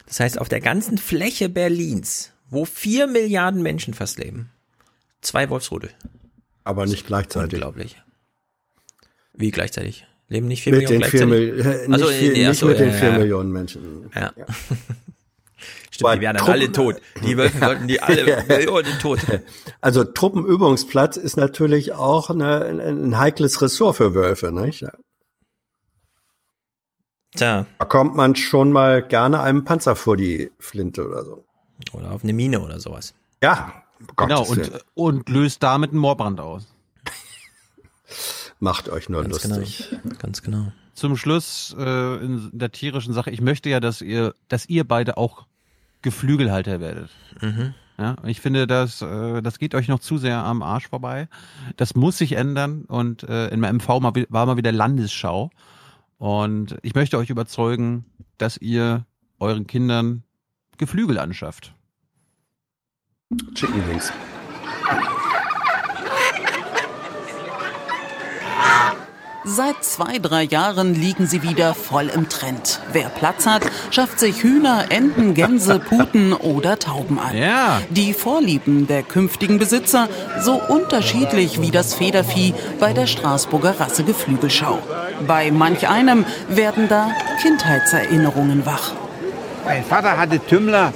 Das 0.07 0.21
heißt, 0.21 0.39
auf 0.39 0.51
der 0.51 0.61
ganzen 0.61 0.99
Fläche 0.99 1.49
Berlins, 1.49 2.33
wo 2.51 2.67
vier 2.67 3.07
Milliarden 3.07 3.63
Menschen 3.63 3.95
fast 3.95 4.19
leben, 4.19 4.51
zwei 5.23 5.49
Wolfsrudel. 5.49 5.91
Aber 6.65 6.85
nicht 6.85 7.07
gleichzeitig. 7.07 7.55
Unglaublich. 7.55 7.97
Wie 9.33 9.51
gleichzeitig? 9.51 10.07
Leben 10.29 10.49
nicht 10.49 10.63
vier 10.63 10.75
mit 10.75 10.83
Millionen 10.83 11.01
den 11.01 11.11
vier 11.11 11.27
Mil 11.27 11.87
also, 11.91 12.07
vier, 12.09 12.33
nee, 12.33 12.47
nicht 12.47 12.59
so, 12.59 12.67
mit 12.67 12.79
ja, 12.79 12.85
den 12.85 12.95
vier 12.95 13.09
ja. 13.09 13.19
Millionen 13.19 13.51
Menschen. 13.51 14.11
Ja. 14.15 14.33
ja. 14.37 14.47
Stimmt, 15.91 16.15
die 16.15 16.21
wären 16.21 16.37
dann 16.37 16.47
alle 16.47 16.73
tot. 16.73 16.97
Die 17.25 17.37
Wölfe 17.39 17.59
sollten 17.61 17.89
die 17.89 18.03
alle 18.03 18.45
Millionen 18.47 18.99
tot. 19.01 19.21
Also 19.81 20.05
Truppenübungsplatz 20.05 21.17
ist 21.17 21.37
natürlich 21.39 21.93
auch 21.95 22.29
eine, 22.29 22.65
ein, 22.65 22.81
ein 22.81 23.19
heikles 23.19 23.63
Ressort 23.63 23.97
für 23.97 24.15
Wölfe, 24.15 24.53
nicht? 24.53 24.85
Tja. 27.35 27.67
Da 27.79 27.85
kommt 27.85 28.17
man 28.17 28.35
schon 28.37 28.73
mal 28.73 29.03
gerne 29.03 29.41
einem 29.41 29.65
Panzer 29.65 29.97
vor 29.97 30.17
die 30.17 30.51
Flinte 30.59 31.07
oder 31.07 31.25
so. 31.25 31.45
Oder 31.93 32.13
auf 32.13 32.25
eine 32.25 32.33
Mine 32.33 32.61
oder 32.61 32.81
sowas. 32.81 33.15
Ja. 33.43 33.73
Genau, 34.17 34.45
und, 34.45 34.71
und 34.95 35.29
löst 35.29 35.63
damit 35.63 35.91
einen 35.91 36.01
Moorbrand 36.01 36.41
aus. 36.41 36.67
macht 38.61 38.89
euch 38.89 39.09
nur 39.09 39.23
Ganz 39.23 39.45
lustig. 39.45 39.89
Genau. 40.03 40.17
Ganz 40.19 40.43
genau. 40.43 40.73
Zum 40.95 41.17
Schluss 41.17 41.75
äh, 41.79 42.17
in 42.25 42.51
der 42.53 42.73
tierischen 42.73 43.13
Sache. 43.13 43.31
Ich 43.31 43.41
möchte 43.41 43.69
ja, 43.69 43.81
dass 43.81 44.01
ihr, 44.01 44.35
dass 44.49 44.67
ihr 44.69 44.85
beide 44.85 45.17
auch 45.17 45.47
Geflügelhalter 46.03 46.81
werdet. 46.81 47.11
Mhm. 47.41 47.75
Ja, 47.99 48.17
ich 48.25 48.41
finde, 48.41 48.67
das, 48.67 49.03
äh, 49.03 49.43
das 49.43 49.59
geht 49.59 49.75
euch 49.75 49.89
noch 49.89 50.01
zu 50.01 50.17
sehr 50.17 50.39
am 50.39 50.63
Arsch 50.63 50.89
vorbei. 50.89 51.29
Das 51.77 51.95
muss 51.95 52.17
sich 52.17 52.33
ändern 52.33 52.85
und 52.87 53.23
äh, 53.25 53.49
in 53.49 53.61
meinem 53.61 53.77
MV 53.77 54.01
mal, 54.01 54.13
war 54.31 54.47
mal 54.47 54.57
wieder 54.57 54.73
Landesschau. 54.73 55.51
Und 56.21 56.77
ich 56.83 56.95
möchte 56.95 57.17
euch 57.17 57.31
überzeugen, 57.31 58.05
dass 58.37 58.59
ihr 58.59 59.07
euren 59.39 59.67
Kindern 59.67 60.23
Geflügel 60.77 61.19
anschafft. 61.19 61.75
Chicken 63.55 63.89
Wings. 63.89 64.13
Seit 69.45 69.83
zwei, 69.83 70.19
drei 70.19 70.43
Jahren 70.43 70.95
liegen 70.95 71.27
sie 71.27 71.43
wieder 71.43 71.73
voll 71.73 72.09
im 72.15 72.29
Trend. 72.29 72.79
Wer 72.93 73.09
Platz 73.09 73.47
hat, 73.47 73.63
schafft 73.91 74.21
sich 74.21 74.43
Hühner, 74.43 74.87
Enten, 74.91 75.33
Gänse, 75.33 75.79
Puten 75.89 76.35
oder 76.35 76.79
Tauben 76.79 77.19
an. 77.19 77.35
Ja. 77.35 77.81
Die 77.89 78.13
Vorlieben 78.13 78.87
der 78.87 79.03
künftigen 79.03 79.59
Besitzer 79.59 80.09
so 80.43 80.61
unterschiedlich 80.61 81.63
wie 81.63 81.71
das 81.71 81.95
Federvieh 81.95 82.53
bei 82.79 82.93
der 82.93 83.07
Straßburger 83.07 83.81
Rasse 83.81 84.05
Geflügelschau. 84.05 84.79
Bei 85.27 85.51
manch 85.51 85.89
einem 85.89 86.27
werden 86.49 86.89
da 86.89 87.11
Kindheitserinnerungen 87.41 88.67
wach. 88.67 88.93
Mein 89.65 89.85
Vater 89.85 90.19
hatte 90.19 90.39
Tümmler, 90.39 90.93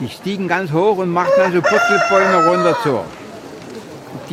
die 0.00 0.08
stiegen 0.08 0.48
ganz 0.48 0.72
hoch 0.72 0.98
und 0.98 1.10
machten 1.10 1.40
also 1.40 1.62
Putzelbäume 1.62 2.48
runter 2.48 2.76
zu. 2.82 3.00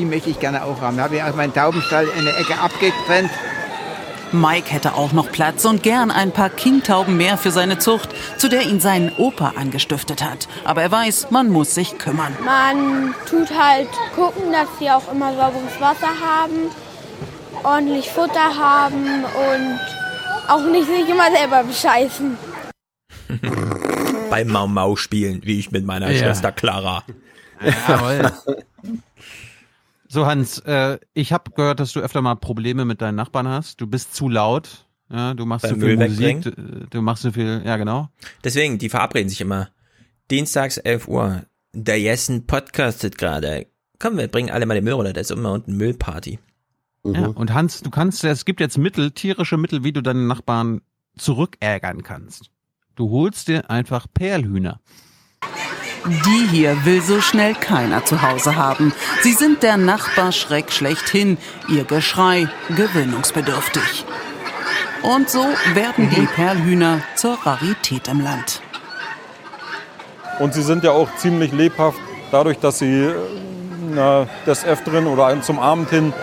Die 0.02 0.06
möchte 0.06 0.32
ich 0.32 0.40
gerne 0.40 0.64
auch 0.64 0.82
haben. 0.82 0.98
Da 0.98 1.04
habe 1.04 1.18
ich 1.18 1.22
auch 1.22 1.36
meinen 1.36 1.54
Taubenstall 1.54 2.08
in 2.18 2.26
der 2.26 2.36
Ecke 2.40 2.58
abgetrennt. 2.58 3.30
Mike 4.32 4.72
hätte 4.72 4.96
auch 4.96 5.12
noch 5.12 5.32
Platz 5.32 5.64
und 5.64 5.84
gern 5.84 6.10
ein 6.10 6.32
paar 6.32 6.50
Kingtauben 6.50 7.18
mehr 7.18 7.38
für 7.38 7.52
seine 7.52 7.78
Zucht, 7.78 8.10
zu 8.38 8.50
der 8.50 8.64
ihn 8.64 8.80
sein 8.80 9.12
Opa 9.16 9.54
angestiftet 9.58 10.24
hat. 10.24 10.48
Aber 10.64 10.82
er 10.82 10.92
weiß, 10.92 11.30
man 11.30 11.50
muss 11.50 11.76
sich 11.76 12.00
kümmern. 12.00 12.36
Man 12.44 13.14
tut 13.30 13.56
halt 13.56 13.90
gucken, 14.16 14.52
dass 14.52 14.68
sie 14.80 14.90
auch 14.90 15.12
immer 15.12 15.36
sauberes 15.36 15.80
Wasser 15.80 16.10
haben, 16.20 16.72
ordentlich 17.64 18.10
Futter 18.10 18.58
haben 18.58 19.24
und 19.24 19.80
auch 20.48 20.66
nicht 20.72 20.88
sich 20.88 21.08
immer 21.08 21.30
selber 21.32 21.64
bescheißen. 21.64 22.40
Beim 24.32 24.48
Mau 24.48 24.66
Mau 24.66 24.96
spielen, 24.96 25.42
wie 25.44 25.60
ich 25.60 25.70
mit 25.70 25.86
meiner 25.86 26.10
Ja. 26.10 26.18
Schwester 26.18 26.52
Clara. 26.52 27.04
Jawohl. 27.88 28.32
So 30.12 30.26
Hans, 30.26 30.60
äh, 30.60 31.00
ich 31.14 31.32
habe 31.32 31.52
gehört, 31.52 31.80
dass 31.80 31.94
du 31.94 32.02
öfter 32.02 32.22
mal 32.22 32.36
Probleme 32.36 32.84
mit 32.84 33.02
deinen 33.02 33.16
Nachbarn 33.16 33.48
hast. 33.48 33.80
Du 33.80 33.88
bist 33.88 34.14
zu 34.14 34.28
laut. 34.28 34.86
Ja, 35.10 35.34
du 35.34 35.46
machst 35.46 35.64
Beim 35.64 35.76
zu 35.76 35.86
viel 35.86 35.96
Müll 35.96 36.10
Musik. 36.10 36.42
Du, 36.42 36.52
du 36.90 37.02
machst 37.02 37.22
zu 37.22 37.32
viel. 37.32 37.62
Ja, 37.66 37.78
genau. 37.78 38.10
Deswegen, 38.44 38.78
die 38.78 38.90
verabreden 38.90 39.30
sich 39.30 39.40
immer. 39.40 39.70
Dienstags 40.30 40.76
11 40.76 41.08
Uhr. 41.08 41.44
Der 41.72 41.98
Jessen 41.98 42.46
podcastet 42.46 43.18
gerade. 43.18 43.68
Komm, 44.00 44.18
wir 44.18 44.28
bringen 44.28 44.50
alle 44.50 44.66
mal 44.66 44.74
den 44.74 44.84
Müll 44.84 44.96
runter. 44.96 45.14
Da 45.14 45.22
ist 45.22 45.32
immer 45.32 45.54
unten 45.54 45.78
Müllparty. 45.78 46.40
Ja, 47.06 47.28
und 47.28 47.54
Hans, 47.54 47.82
du 47.82 47.90
kannst, 47.90 48.22
es 48.26 48.44
gibt 48.44 48.60
jetzt 48.60 48.78
Mittel, 48.78 49.12
tierische 49.12 49.56
Mittel, 49.56 49.86
wie 49.86 49.94
du 49.94 50.02
deine 50.02 50.28
Nachbarn 50.28 50.82
zurückärgern 51.18 52.04
kannst. 52.04 52.52
Du 52.96 53.12
holst 53.12 53.48
dir 53.48 53.70
einfach 53.70 54.08
Perlhühner. 54.14 54.82
Die 56.06 56.48
hier 56.50 56.84
will 56.86 57.02
so 57.02 57.22
schnell 57.22 57.54
keiner 57.54 58.04
zu 58.04 58.22
Hause 58.22 58.56
haben. 58.56 58.94
Sie 59.22 59.34
sind 59.34 59.62
der 59.62 59.78
Nachbarschreck 59.78 60.72
schlechthin. 60.72 61.38
Ihr 61.70 61.84
Geschrei 61.84 62.48
gewöhnungsbedürftig. 62.70 64.06
Und 65.04 65.30
so 65.30 65.46
werden 65.74 66.10
die 66.10 66.26
Perlhühner 66.26 67.02
zur 67.16 67.38
Rarität 67.46 68.08
im 68.08 68.22
Land. 68.22 68.62
Und 70.40 70.54
sie 70.54 70.64
sind 70.64 70.84
ja 70.84 70.92
auch 70.92 71.16
ziemlich 71.18 71.52
lebhaft, 71.52 72.00
dadurch, 72.32 72.58
dass 72.58 72.80
sie 72.80 73.04
äh, 73.04 73.14
na, 73.94 74.28
des 74.48 74.66
Öfteren 74.66 75.06
oder 75.06 75.40
zum 75.42 75.60
Abend 75.60 75.90
hin 75.90 76.14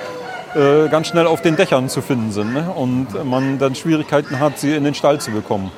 äh, 0.54 0.88
ganz 0.88 1.08
schnell 1.08 1.26
auf 1.26 1.42
den 1.42 1.56
Dächern 1.56 1.88
zu 1.88 2.02
finden 2.02 2.32
sind. 2.32 2.52
Ne? 2.52 2.70
Und 2.70 3.24
man 3.24 3.58
dann 3.58 3.74
Schwierigkeiten 3.74 4.40
hat, 4.40 4.58
sie 4.58 4.74
in 4.74 4.84
den 4.84 4.94
Stall 4.94 5.20
zu 5.20 5.30
bekommen. 5.30 5.70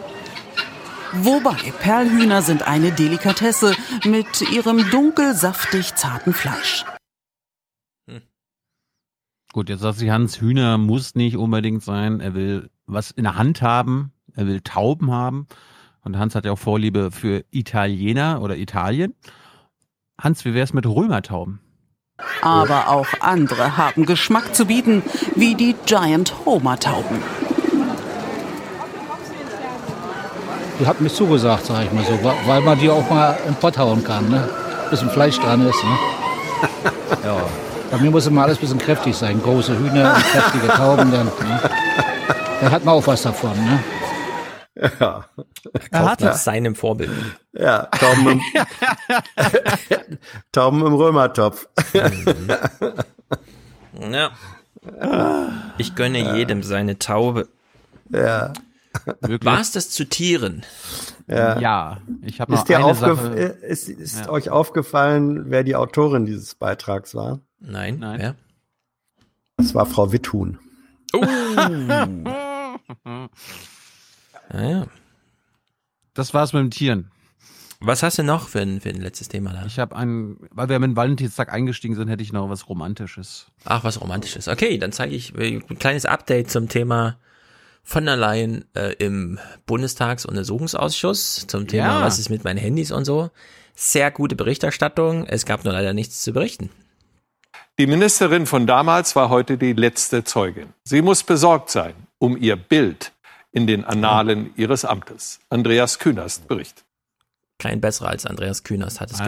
Wobei 1.12 1.72
Perlhühner 1.80 2.42
sind 2.42 2.62
eine 2.62 2.92
Delikatesse 2.92 3.74
mit 4.04 4.42
ihrem 4.50 4.90
dunkel 4.90 5.34
saftig 5.34 5.94
zarten 5.96 6.32
Fleisch. 6.32 6.84
Gut, 9.52 9.68
jetzt 9.68 9.80
sagt 9.80 9.98
sich 9.98 10.10
Hans, 10.10 10.40
Hühner 10.40 10.78
muss 10.78 11.16
nicht 11.16 11.36
unbedingt 11.36 11.82
sein. 11.82 12.20
Er 12.20 12.34
will 12.34 12.70
was 12.86 13.10
in 13.10 13.24
der 13.24 13.36
Hand 13.36 13.62
haben. 13.62 14.12
Er 14.36 14.46
will 14.46 14.60
Tauben 14.60 15.10
haben. 15.10 15.48
Und 16.02 16.16
Hans 16.16 16.34
hat 16.34 16.44
ja 16.44 16.52
auch 16.52 16.58
Vorliebe 16.58 17.10
für 17.10 17.44
Italiener 17.50 18.40
oder 18.42 18.56
Italien. 18.56 19.14
Hans, 20.20 20.44
wie 20.44 20.54
wär's 20.54 20.72
mit 20.72 20.86
Römertauben? 20.86 21.60
Aber 22.42 22.88
auch 22.88 23.08
andere 23.20 23.76
haben 23.76 24.06
Geschmack 24.06 24.54
zu 24.54 24.66
bieten, 24.66 25.02
wie 25.34 25.54
die 25.54 25.74
Giant 25.86 26.44
Homer 26.44 26.78
Tauben. 26.78 27.22
Die 30.62 30.69
hat 30.86 31.00
mir 31.00 31.08
zugesagt, 31.10 31.66
sag 31.66 31.84
ich 31.84 31.92
mal 31.92 32.04
so, 32.04 32.18
weil 32.46 32.60
man 32.60 32.78
die 32.78 32.88
auch 32.90 33.08
mal 33.10 33.36
im 33.46 33.54
Pott 33.54 33.78
hauen 33.78 34.02
kann, 34.04 34.28
ne? 34.28 34.48
Bisschen 34.90 35.10
Fleisch 35.10 35.38
dran 35.38 35.66
ist, 35.66 35.82
ne? 35.84 35.98
Ja. 37.24 37.36
Bei 37.90 37.98
mir 37.98 38.10
muss 38.10 38.26
immer 38.26 38.44
alles 38.44 38.58
ein 38.58 38.60
bisschen 38.60 38.78
kräftig 38.78 39.16
sein. 39.16 39.42
Große 39.42 39.76
Hühner 39.76 40.14
und 40.14 40.24
kräftige 40.24 40.68
Tauben, 40.68 41.10
dann, 41.10 41.26
ne? 41.26 41.60
Da 42.60 42.70
hat 42.70 42.84
man 42.84 42.94
auch 42.94 43.06
was 43.06 43.22
davon, 43.22 43.52
ne? 43.64 43.82
Ja. 44.98 45.24
Er 45.90 46.10
hat 46.10 46.20
nach 46.20 46.34
seinem 46.34 46.74
Vorbild. 46.74 47.10
Ja, 47.52 47.86
Tauben 47.86 48.28
im, 48.28 48.40
Tauben 50.52 50.86
im 50.86 50.94
Römertopf. 50.94 51.68
Ja. 54.10 54.30
Ich 55.76 55.94
gönne 55.94 56.36
jedem 56.36 56.62
seine 56.62 56.98
Taube. 56.98 57.48
Ja. 58.08 58.52
War 59.42 59.60
es 59.60 59.70
das 59.72 59.90
zu 59.90 60.04
Tieren? 60.04 60.64
Ja. 61.28 61.60
Ja, 61.60 62.00
ich 62.22 62.40
habe 62.40 62.52
noch 62.52 62.60
Ist, 62.60 62.68
dir 62.68 62.84
eine 62.84 62.94
Sache. 62.94 63.28
ist, 63.34 63.88
ist 63.88 64.20
Ja. 64.20 64.30
euch 64.30 64.50
aufgefallen, 64.50 65.50
wer 65.50 65.62
die 65.62 65.76
Autorin 65.76 66.26
dieses 66.26 66.54
Beitrags 66.56 67.14
war? 67.14 67.40
Nein. 67.60 67.98
Nein. 68.00 68.18
Wer? 68.20 68.34
Das 69.58 69.74
war 69.74 69.86
Frau 69.86 70.10
Witthun. 70.12 70.58
Oh. 71.12 71.24
Naja. 74.52 74.86
Das 76.14 76.34
war's 76.34 76.52
mit 76.52 76.62
den 76.64 76.70
Tieren. 76.70 77.10
Was 77.80 78.02
hast 78.02 78.18
du 78.18 78.22
noch 78.24 78.48
für 78.48 78.60
ein, 78.60 78.80
für 78.80 78.90
ein 78.90 79.00
letztes 79.00 79.28
Thema 79.28 79.52
da? 79.52 79.64
Ich 79.64 79.78
habe 79.78 79.96
ein, 79.96 80.36
weil 80.50 80.68
wir 80.68 80.78
mit 80.80 80.88
dem 80.90 80.96
Valentinstag 80.96 81.52
eingestiegen 81.52 81.94
sind, 81.94 82.08
hätte 82.08 82.22
ich 82.22 82.32
noch 82.32 82.50
was 82.50 82.68
Romantisches. 82.68 83.46
Ach, 83.64 83.84
was 83.84 84.00
Romantisches. 84.00 84.48
Okay, 84.48 84.76
dann 84.76 84.92
zeige 84.92 85.14
ich 85.14 85.34
äh, 85.38 85.56
ein 85.56 85.78
kleines 85.78 86.04
Update 86.04 86.50
zum 86.50 86.68
Thema 86.68 87.16
von 87.82 88.04
der 88.06 88.16
Leyen 88.16 88.64
äh, 88.74 88.92
im 88.94 89.38
Bundestagsuntersuchungsausschuss 89.66 91.46
zum 91.46 91.66
Thema, 91.66 92.00
Ja. 92.00 92.02
was 92.02 92.18
ist 92.18 92.30
mit 92.30 92.44
meinen 92.44 92.58
Handys 92.58 92.92
und 92.92 93.04
so. 93.04 93.30
Sehr 93.74 94.10
gute 94.10 94.36
Berichterstattung. 94.36 95.26
Es 95.26 95.46
gab 95.46 95.64
nur 95.64 95.72
leider 95.72 95.92
nichts 95.92 96.22
zu 96.22 96.32
berichten. 96.32 96.70
Die 97.78 97.86
Ministerin 97.86 98.46
von 98.46 98.66
damals 98.66 99.16
war 99.16 99.30
heute 99.30 99.56
die 99.56 99.72
letzte 99.72 100.22
Zeugin. 100.24 100.74
Sie 100.84 101.02
muss 101.02 101.22
besorgt 101.22 101.70
sein 101.70 101.94
um 102.18 102.36
ihr 102.36 102.56
Bild 102.56 103.12
in 103.52 103.66
den 103.66 103.84
Annalen 103.84 104.52
ihres 104.56 104.84
Amtes. 104.84 105.40
Andreas 105.48 105.98
Künast 105.98 106.46
berichtet. 106.46 106.84
Kein 107.58 107.80
besserer 107.80 108.08
als 108.08 108.26
Andreas 108.26 108.62
Kühners 108.62 109.00
hat 109.00 109.10
es 109.10 109.20
Andi. 109.20 109.26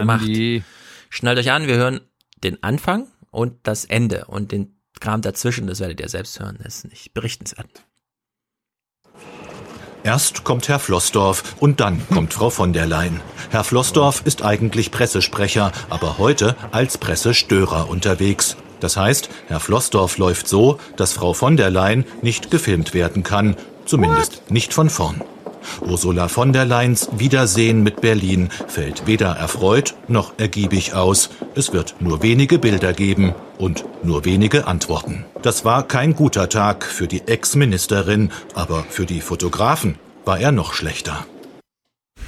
gemacht. 0.59 0.65
Schnallt 1.09 1.39
euch 1.39 1.51
an, 1.51 1.67
wir 1.67 1.75
hören 1.75 2.01
den 2.43 2.61
Anfang 2.61 3.07
und 3.31 3.55
das 3.63 3.85
Ende 3.85 4.25
und 4.25 4.51
den 4.51 4.75
Kram 4.99 5.21
dazwischen, 5.21 5.65
das 5.67 5.79
werdet 5.79 5.99
ihr 5.99 6.09
selbst 6.09 6.39
hören, 6.39 6.59
das 6.63 6.77
ist 6.77 6.89
nicht 6.91 7.13
berichtenswert. 7.15 7.83
Erst 10.03 10.43
kommt 10.43 10.67
Herr 10.67 10.79
Flossdorf 10.79 11.55
und 11.61 11.79
dann 11.79 12.05
kommt 12.13 12.33
Frau 12.33 12.49
von 12.49 12.73
der 12.73 12.85
Leyen. 12.85 13.21
Herr 13.51 13.63
Flossdorf 13.63 14.21
ist 14.25 14.43
eigentlich 14.43 14.91
Pressesprecher, 14.91 15.71
aber 15.89 16.17
heute 16.17 16.57
als 16.71 16.97
Pressestörer 16.97 17.89
unterwegs. 17.89 18.57
Das 18.81 18.97
heißt, 18.97 19.29
Herr 19.47 19.61
Flossdorf 19.61 20.17
läuft 20.17 20.49
so, 20.49 20.77
dass 20.97 21.13
Frau 21.13 21.33
von 21.33 21.55
der 21.55 21.69
Leyen 21.69 22.03
nicht 22.21 22.51
gefilmt 22.51 22.93
werden 22.93 23.23
kann, 23.23 23.55
zumindest 23.85 24.51
nicht 24.51 24.73
von 24.73 24.89
vorn. 24.89 25.21
Ursula 25.81 26.27
von 26.27 26.53
der 26.53 26.65
Leyens 26.65 27.09
Wiedersehen 27.17 27.83
mit 27.83 28.01
Berlin 28.01 28.49
fällt 28.67 29.07
weder 29.07 29.31
erfreut 29.35 29.95
noch 30.07 30.33
ergiebig 30.37 30.93
aus. 30.93 31.29
Es 31.55 31.73
wird 31.73 31.95
nur 31.99 32.21
wenige 32.21 32.59
Bilder 32.59 32.93
geben 32.93 33.33
und 33.57 33.85
nur 34.03 34.25
wenige 34.25 34.67
Antworten. 34.67 35.25
Das 35.41 35.65
war 35.65 35.87
kein 35.87 36.15
guter 36.15 36.49
Tag 36.49 36.85
für 36.85 37.07
die 37.07 37.27
Ex-Ministerin, 37.27 38.31
aber 38.53 38.83
für 38.83 39.05
die 39.05 39.21
Fotografen 39.21 39.97
war 40.25 40.39
er 40.39 40.51
noch 40.51 40.73
schlechter. 40.73 41.25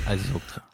Also 0.06 0.24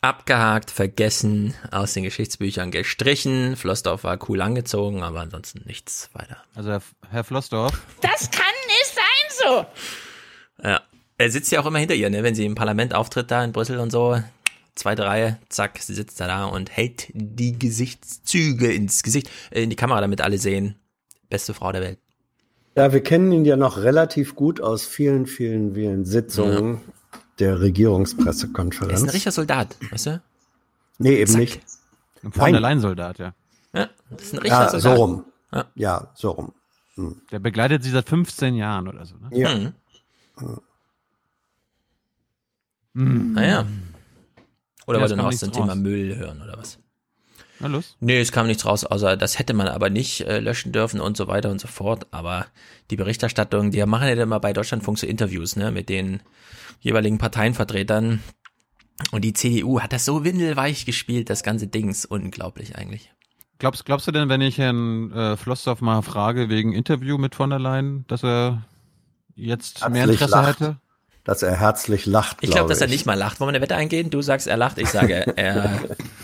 Abgehakt, 0.01 0.71
vergessen, 0.71 1.53
aus 1.71 1.93
den 1.93 2.03
Geschichtsbüchern 2.03 2.71
gestrichen. 2.71 3.55
Flossdorf 3.55 4.03
war 4.03 4.19
cool 4.27 4.41
angezogen, 4.41 5.03
aber 5.03 5.21
ansonsten 5.21 5.61
nichts 5.65 6.09
weiter. 6.13 6.37
Also 6.53 6.71
Herr, 6.71 6.81
Herr 7.09 7.23
Flossdorf. 7.23 7.71
Das 8.01 8.29
kann 8.29 8.43
nicht 8.67 8.93
sein 8.93 9.45
so. 9.45 9.65
Ja. 10.67 10.81
Er 11.21 11.29
sitzt 11.29 11.51
ja 11.51 11.61
auch 11.61 11.67
immer 11.67 11.77
hinter 11.77 11.93
ihr, 11.93 12.09
ne? 12.09 12.23
wenn 12.23 12.33
sie 12.33 12.45
im 12.45 12.55
Parlament 12.55 12.95
auftritt 12.95 13.29
da 13.29 13.43
in 13.43 13.51
Brüssel 13.51 13.77
und 13.79 13.91
so. 13.91 14.19
Zweite 14.73 15.05
Reihe, 15.05 15.37
zack, 15.49 15.77
sie 15.79 15.93
sitzt 15.93 16.19
da 16.19 16.25
da 16.27 16.45
und 16.45 16.71
hält 16.71 17.09
die 17.13 17.59
Gesichtszüge 17.59 18.71
ins 18.71 19.03
Gesicht, 19.03 19.29
äh, 19.51 19.61
in 19.61 19.69
die 19.69 19.75
Kamera, 19.75 20.01
damit 20.01 20.21
alle 20.21 20.39
sehen. 20.39 20.79
Beste 21.29 21.53
Frau 21.53 21.71
der 21.71 21.81
Welt. 21.81 21.99
Ja, 22.75 22.91
wir 22.91 23.03
kennen 23.03 23.31
ihn 23.33 23.45
ja 23.45 23.55
noch 23.55 23.77
relativ 23.77 24.33
gut 24.35 24.61
aus 24.61 24.85
vielen, 24.85 25.27
vielen, 25.27 25.75
vielen 25.75 26.05
Sitzungen 26.05 26.81
der 27.37 27.59
Regierungspressekonferenz. 27.61 28.91
Er 28.91 28.97
ist 28.97 29.03
ein 29.03 29.09
richtiger 29.09 29.31
Soldat, 29.31 29.75
weißt 29.91 30.05
du? 30.07 30.21
Nee, 30.97 31.17
eben 31.17 31.31
Zack. 31.31 31.39
nicht. 31.39 31.61
Ein 32.23 32.31
von 32.31 32.51
der 32.51 32.61
Leyen-Soldat, 32.61 33.19
ja. 33.19 33.33
Ja, 33.73 33.89
das 34.09 34.23
ist 34.23 34.33
ein 34.33 34.39
richtiger 34.39 34.63
Ja, 34.63 34.69
so 34.71 34.79
Soldat. 34.79 34.99
rum. 34.99 35.25
Ja. 35.53 35.65
Ja, 35.75 36.11
so 36.15 36.31
rum. 36.31 36.53
Hm. 36.95 37.21
Der 37.31 37.39
begleitet 37.39 37.83
sie 37.83 37.91
seit 37.91 38.09
15 38.09 38.55
Jahren 38.55 38.87
oder 38.87 39.05
so. 39.05 39.15
Ne? 39.17 39.37
Ja. 39.37 39.55
Mhm. 39.55 39.73
Mhm. 42.93 43.33
Naja. 43.33 43.65
Oder 44.87 44.97
Ja, 44.97 45.01
wollte 45.03 45.15
noch 45.17 45.25
was 45.25 45.31
nichts 45.33 45.45
zum 45.45 45.53
Thema 45.53 45.73
raus. 45.73 45.77
Müll 45.77 46.15
hören 46.17 46.41
oder 46.41 46.57
was? 46.57 46.79
Na 47.59 47.67
los. 47.67 47.95
Nee, 47.99 48.19
es 48.19 48.31
kam 48.31 48.47
nichts 48.47 48.65
raus, 48.65 48.83
außer 48.85 49.15
das 49.15 49.37
hätte 49.37 49.53
man 49.53 49.67
aber 49.67 49.89
nicht 49.89 50.21
äh, 50.21 50.39
löschen 50.39 50.71
dürfen 50.71 50.99
und 50.99 51.15
so 51.15 51.27
weiter 51.27 51.51
und 51.51 51.61
so 51.61 51.67
fort. 51.67 52.07
Aber 52.11 52.47
die 52.89 52.95
Berichterstattung, 52.95 53.69
die 53.71 53.85
machen 53.85 54.07
ja 54.07 54.15
immer 54.21 54.39
bei 54.39 54.51
Deutschlandfunk 54.51 54.97
so 54.97 55.05
Interviews, 55.05 55.55
ne, 55.55 55.71
mit 55.71 55.87
den 55.87 56.21
jeweiligen 56.79 57.19
Parteienvertretern. 57.19 58.19
Und 59.11 59.21
die 59.23 59.33
CDU 59.33 59.79
hat 59.79 59.93
das 59.93 60.05
so 60.05 60.23
windelweich 60.23 60.85
gespielt, 60.85 61.29
das 61.29 61.43
ganze 61.43 61.67
Dings. 61.67 62.05
Unglaublich 62.05 62.75
eigentlich. 62.75 63.11
Glaubst, 63.59 63.85
glaubst 63.85 64.07
du 64.07 64.11
denn, 64.11 64.27
wenn 64.27 64.41
ich 64.41 64.57
Herrn 64.57 65.11
äh, 65.11 65.37
Flossdorf 65.37 65.81
mal 65.81 66.01
frage 66.01 66.49
wegen 66.49 66.73
Interview 66.73 67.19
mit 67.19 67.35
von 67.35 67.51
der 67.51 67.59
Leyen, 67.59 68.05
dass 68.07 68.23
er 68.23 68.63
jetzt 69.35 69.81
mehr 69.87 70.01
Herzlich 70.01 70.21
Interesse 70.21 70.35
lacht. 70.35 70.59
hätte? 70.59 70.77
Dass 71.23 71.43
er 71.43 71.55
herzlich 71.55 72.05
lacht, 72.07 72.37
Ich 72.41 72.49
glaube, 72.49 72.53
glaube 72.55 72.69
dass 72.69 72.81
er 72.81 72.87
nicht 72.87 73.05
mal 73.05 73.13
lacht. 73.13 73.39
Wollen 73.39 73.49
wir 73.49 73.55
eine 73.55 73.61
Wette 73.61 73.75
eingehen? 73.75 74.09
Du 74.09 74.21
sagst, 74.21 74.47
er 74.47 74.57
lacht. 74.57 74.79
Ich 74.79 74.89
sage, 74.89 75.37
er 75.37 75.79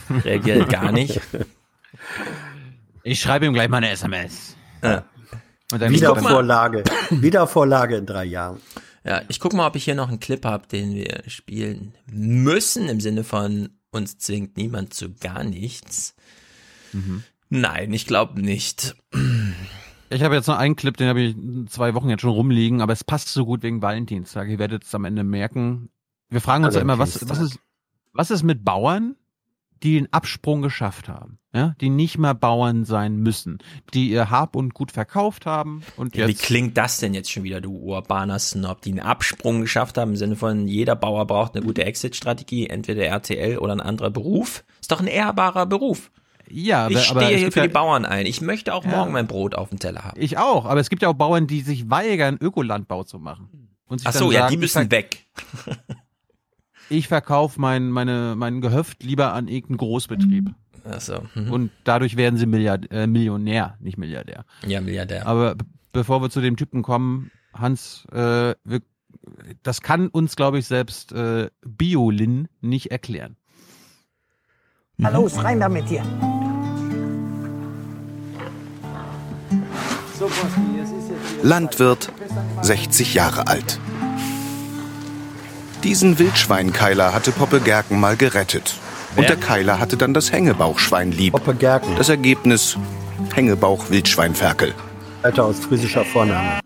reagiert 0.23 0.69
gar 0.69 0.91
nicht. 0.91 1.21
Ich 3.03 3.21
schreibe 3.21 3.45
ihm 3.45 3.53
gleich 3.53 3.69
mal 3.69 3.77
eine 3.77 3.91
SMS. 3.91 4.55
Ja. 4.83 5.03
Wiedervorlage. 5.71 6.83
Wiedervorlage 7.09 7.97
in 7.97 8.05
drei 8.05 8.25
Jahren. 8.25 8.59
Ja, 9.03 9.21
ich 9.27 9.39
guck 9.39 9.53
mal, 9.53 9.67
ob 9.67 9.75
ich 9.75 9.85
hier 9.85 9.95
noch 9.95 10.09
einen 10.09 10.19
Clip 10.19 10.43
habe, 10.43 10.67
den 10.67 10.93
wir 10.95 11.23
spielen 11.27 11.93
müssen, 12.07 12.89
im 12.89 12.99
Sinne 12.99 13.23
von 13.23 13.69
uns 13.91 14.17
zwingt 14.17 14.57
niemand 14.57 14.93
zu 14.93 15.13
gar 15.13 15.43
nichts. 15.43 16.15
Mhm. 16.91 17.23
Nein, 17.49 17.93
ich 17.93 18.05
glaube 18.05 18.41
nicht. 18.41 18.95
Ich 20.09 20.23
habe 20.23 20.35
jetzt 20.35 20.47
noch 20.47 20.57
einen 20.57 20.75
Clip, 20.75 20.95
den 20.95 21.09
habe 21.09 21.21
ich 21.21 21.35
zwei 21.67 21.93
Wochen 21.93 22.09
jetzt 22.09 22.21
schon 22.21 22.31
rumliegen, 22.31 22.81
aber 22.81 22.93
es 22.93 23.03
passt 23.03 23.29
so 23.29 23.45
gut 23.45 23.63
wegen 23.63 23.81
Valentinstag. 23.81 24.47
Ihr 24.47 24.59
werdet 24.59 24.83
es 24.83 24.95
am 24.95 25.05
Ende 25.05 25.23
merken. 25.23 25.89
Wir 26.29 26.41
fragen 26.41 26.63
uns 26.63 26.75
ja 26.75 26.81
immer, 26.81 26.97
was, 26.97 27.27
was, 27.29 27.39
ist, 27.39 27.59
was 28.13 28.31
ist 28.31 28.43
mit 28.43 28.63
Bauern, 28.63 29.15
die 29.83 29.95
den 29.95 30.11
Absprung 30.11 30.61
geschafft 30.61 31.07
haben? 31.07 31.39
Ja, 31.53 31.75
die 31.81 31.89
nicht 31.89 32.17
mehr 32.19 32.35
Bauern 32.35 32.85
sein 32.85 33.17
müssen, 33.17 33.57
die 33.93 34.09
ihr 34.09 34.29
Hab 34.29 34.55
und 34.55 34.73
Gut 34.75 34.91
verkauft 34.91 35.45
haben 35.45 35.81
und 35.95 36.15
Ja, 36.15 36.27
wie 36.27 36.35
klingt 36.35 36.77
das 36.77 36.97
denn 36.97 37.13
jetzt 37.13 37.31
schon 37.31 37.43
wieder, 37.43 37.61
du 37.61 37.71
urbaner 37.75 38.37
Snob, 38.37 38.81
die 38.81 38.91
einen 38.91 38.99
Absprung 38.99 39.61
geschafft 39.61 39.97
haben, 39.97 40.11
im 40.11 40.17
Sinne 40.17 40.35
von 40.35 40.67
jeder 40.67 40.95
Bauer 40.95 41.25
braucht 41.25 41.55
eine 41.55 41.65
gute 41.65 41.83
Exit-Strategie, 41.83 42.67
entweder 42.67 43.05
RTL 43.05 43.57
oder 43.57 43.73
ein 43.73 43.81
anderer 43.81 44.11
Beruf? 44.11 44.65
Ist 44.79 44.91
doch 44.91 44.99
ein 44.99 45.07
ehrbarer 45.07 45.65
Beruf. 45.65 46.11
Ja, 46.49 46.87
ich 46.89 47.09
aber 47.11 47.21
stehe 47.21 47.35
es 47.35 47.39
hier 47.41 47.51
für 47.51 47.59
ja- 47.59 47.67
die 47.67 47.73
Bauern 47.73 48.05
ein. 48.05 48.25
Ich 48.25 48.41
möchte 48.41 48.73
auch 48.73 48.83
Ja. 48.85 48.91
morgen 48.91 49.11
mein 49.11 49.27
Brot 49.27 49.55
auf 49.55 49.69
dem 49.69 49.79
Teller 49.79 50.03
haben. 50.05 50.19
Ich 50.21 50.37
auch, 50.37 50.65
aber 50.65 50.79
es 50.79 50.89
gibt 50.89 51.01
ja 51.01 51.09
auch 51.09 51.13
Bauern, 51.13 51.47
die 51.47 51.61
sich 51.61 51.89
weigern, 51.89 52.37
Ökolandbau 52.39 53.03
zu 53.03 53.19
machen. 53.19 53.69
Und 53.87 53.99
sich 53.99 54.07
Ach 54.07 54.11
dann 54.13 54.19
so, 54.19 54.31
ja, 54.31 54.39
sagen, 54.41 54.49
die 54.51 54.55
ich 54.55 54.61
müssen 54.61 54.91
weg. 54.91 55.25
Ich 56.89 57.07
verkaufe 57.09 57.59
mein, 57.59 57.89
meine, 57.89 58.35
mein 58.37 58.61
Gehöft 58.61 59.03
lieber 59.03 59.33
an 59.33 59.47
irgendeinen 59.47 59.77
Großbetrieb. 59.77 60.51
Ach 60.89 61.01
so. 61.01 61.21
mhm. 61.35 61.51
Und 61.51 61.71
dadurch 61.83 62.15
werden 62.15 62.37
sie 62.37 62.45
Milliard, 62.45 62.89
äh, 62.91 63.07
Millionär, 63.07 63.75
nicht 63.81 63.97
Milliardär. 63.97 64.45
Ja, 64.65 64.79
Milliardär. 64.79 65.27
Aber 65.27 65.55
bevor 65.91 66.21
wir 66.21 66.29
zu 66.29 66.39
dem 66.39 66.55
Typen 66.55 66.81
kommen, 66.83 67.29
Hans, 67.53 68.05
äh, 68.13 68.55
wir, 68.63 68.81
das 69.63 69.81
kann 69.81 70.07
uns, 70.07 70.35
glaube 70.37 70.59
ich, 70.59 70.65
selbst 70.67 71.11
äh, 71.11 71.49
Biolin 71.65 72.47
nicht 72.61 72.89
erklären. 72.91 73.35
Los, 74.97 75.43
rein 75.43 75.59
damit 75.59 75.89
hier. 75.89 76.03
Landwirt, 81.43 82.11
60 82.61 83.13
Jahre 83.13 83.47
alt. 83.47 83.79
Diesen 85.83 86.17
Wildschweinkeiler 86.19 87.13
hatte 87.13 87.31
Poppe 87.31 87.61
Gerken 87.61 87.99
mal 87.99 88.17
gerettet. 88.17 88.75
Und 89.15 89.29
der 89.29 89.37
Keiler 89.37 89.79
hatte 89.79 89.95
dann 89.97 90.13
das 90.13 90.31
Hängebauchschwein 90.31 91.11
lieb. 91.11 91.33
Poppe 91.33 91.55
Gerken. 91.55 91.95
Das 91.95 92.09
Ergebnis 92.09 92.77
Hängebauch-Wildschweinferkel. 93.33 94.75
Alter 95.23 95.47
ostfriesischer 95.47 96.05
Vorname. 96.05 96.59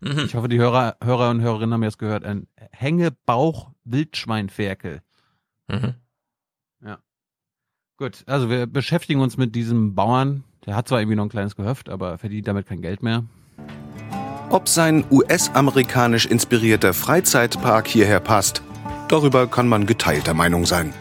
Ich 0.00 0.34
hoffe, 0.34 0.48
die 0.48 0.58
Hörer, 0.58 0.96
Hörer 1.02 1.30
und 1.30 1.40
Hörerinnen 1.40 1.72
haben 1.72 1.82
jetzt 1.82 1.98
gehört. 1.98 2.24
Ein 2.24 2.46
Hängebauch-Wildschweinferkel. 2.72 5.00
Mhm. 5.68 5.94
Ja. 6.84 6.98
Gut, 7.96 8.22
also 8.26 8.50
wir 8.50 8.66
beschäftigen 8.66 9.20
uns 9.20 9.38
mit 9.38 9.54
diesem 9.54 9.94
Bauern. 9.94 10.44
Der 10.66 10.76
hat 10.76 10.88
zwar 10.88 11.00
irgendwie 11.00 11.16
noch 11.16 11.24
ein 11.24 11.30
kleines 11.30 11.56
Gehöft, 11.56 11.88
aber 11.88 12.18
verdient 12.18 12.48
damit 12.48 12.66
kein 12.66 12.80
Geld 12.80 13.02
mehr. 13.02 13.24
Ob 14.50 14.68
sein 14.68 15.04
US-amerikanisch 15.10 16.26
inspirierter 16.26 16.94
Freizeitpark 16.94 17.86
hierher 17.86 18.20
passt, 18.20 18.62
darüber 19.08 19.46
kann 19.46 19.68
man 19.68 19.86
geteilter 19.86 20.34
Meinung 20.34 20.64
sein. 20.64 20.92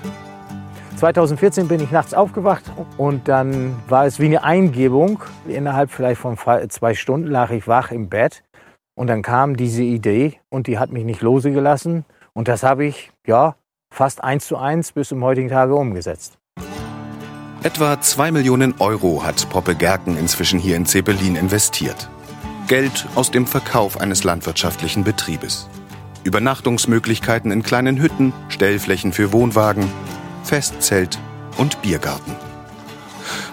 2014 0.98 1.68
bin 1.68 1.82
ich 1.82 1.92
nachts 1.92 2.14
aufgewacht 2.14 2.64
und 2.98 3.28
dann 3.28 3.76
war 3.90 4.06
es 4.06 4.20
wie 4.20 4.26
eine 4.26 4.44
Eingebung. 4.44 5.22
Innerhalb 5.48 5.92
vielleicht 5.92 6.22
von 6.22 6.38
zwei- 6.38 6.96
Stunden 6.96 7.28
lag 7.28 7.52
ich 7.52 7.68
wach 7.68 7.92
im 7.92 8.08
Bett 8.10 8.44
und 8.96 9.08
dann 9.08 9.22
kam 9.22 9.58
diese 9.58 9.84
Idee 9.84 10.40
und 10.50 10.68
die 10.68 10.80
hat 10.80 10.92
mich 10.92 11.04
nicht 11.04 11.22
lose 11.22 11.52
gelassen. 11.52 12.06
Und 12.34 12.48
das 12.48 12.64
habe 12.64 12.86
ich, 12.86 13.12
ja, 13.28 13.56
fast 13.94 14.24
eins 14.24 14.48
zu 14.48 14.58
eins 14.58 14.94
bis 14.94 15.10
zum 15.10 15.24
heutigen 15.24 15.50
Tage 15.50 15.76
umgesetzt. 15.76 16.38
Etwa 17.64 18.02
2 18.02 18.34
Millionen 18.34 18.76
Euro 18.80 19.24
hat 19.24 19.50
Poppe 19.50 19.74
Gerken 19.74 20.18
inzwischen 20.18 20.60
hier 20.60 20.76
in 20.76 20.86
Zeppelin 20.86 21.38
investiert. 21.38 22.10
Geld 22.68 23.08
aus 23.16 23.32
dem 23.32 23.48
Verkauf 23.48 24.02
eines 24.02 24.26
landwirtschaftlichen 24.26 25.06
Betriebes. 25.06 25.70
Übernachtungsmöglichkeiten 26.26 27.52
in 27.52 27.64
kleinen 27.64 28.02
Hütten, 28.02 28.34
Stellflächen 28.50 29.14
für 29.14 29.32
Wohnwagen, 29.32 29.90
Festzelt 30.44 31.18
und 31.56 31.82
Biergarten. 31.82 32.36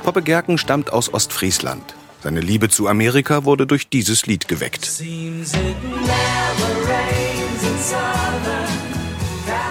Poppe 0.03 0.23
Gerken 0.23 0.59
stammt 0.59 0.93
aus 0.93 1.15
Ostfriesland. 1.15 1.95
Seine 2.21 2.41
Liebe 2.41 2.69
zu 2.69 2.89
Amerika 2.89 3.45
wurde 3.45 3.65
durch 3.65 3.91
dieses 3.91 4.27
Lied 4.27 4.49
geweckt. 4.49 4.91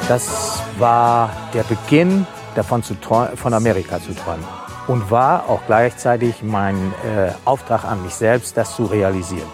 Das 0.08 0.64
war 0.78 1.50
der 1.54 1.64
Beginn 1.64 2.26
davon, 2.56 2.83
zu 2.83 2.96
von 3.35 3.53
Amerika 3.53 4.01
zu 4.01 4.14
träumen. 4.15 4.46
Und 4.88 5.12
war 5.12 5.49
auch 5.49 5.62
gleichzeitig 5.67 6.42
mein 6.42 6.76
äh, 7.06 7.32
Auftrag 7.46 7.83
an 7.83 8.03
mich 8.03 8.15
selbst, 8.15 8.58
das 8.58 8.76
zu 8.76 8.85
realisieren. 8.85 9.48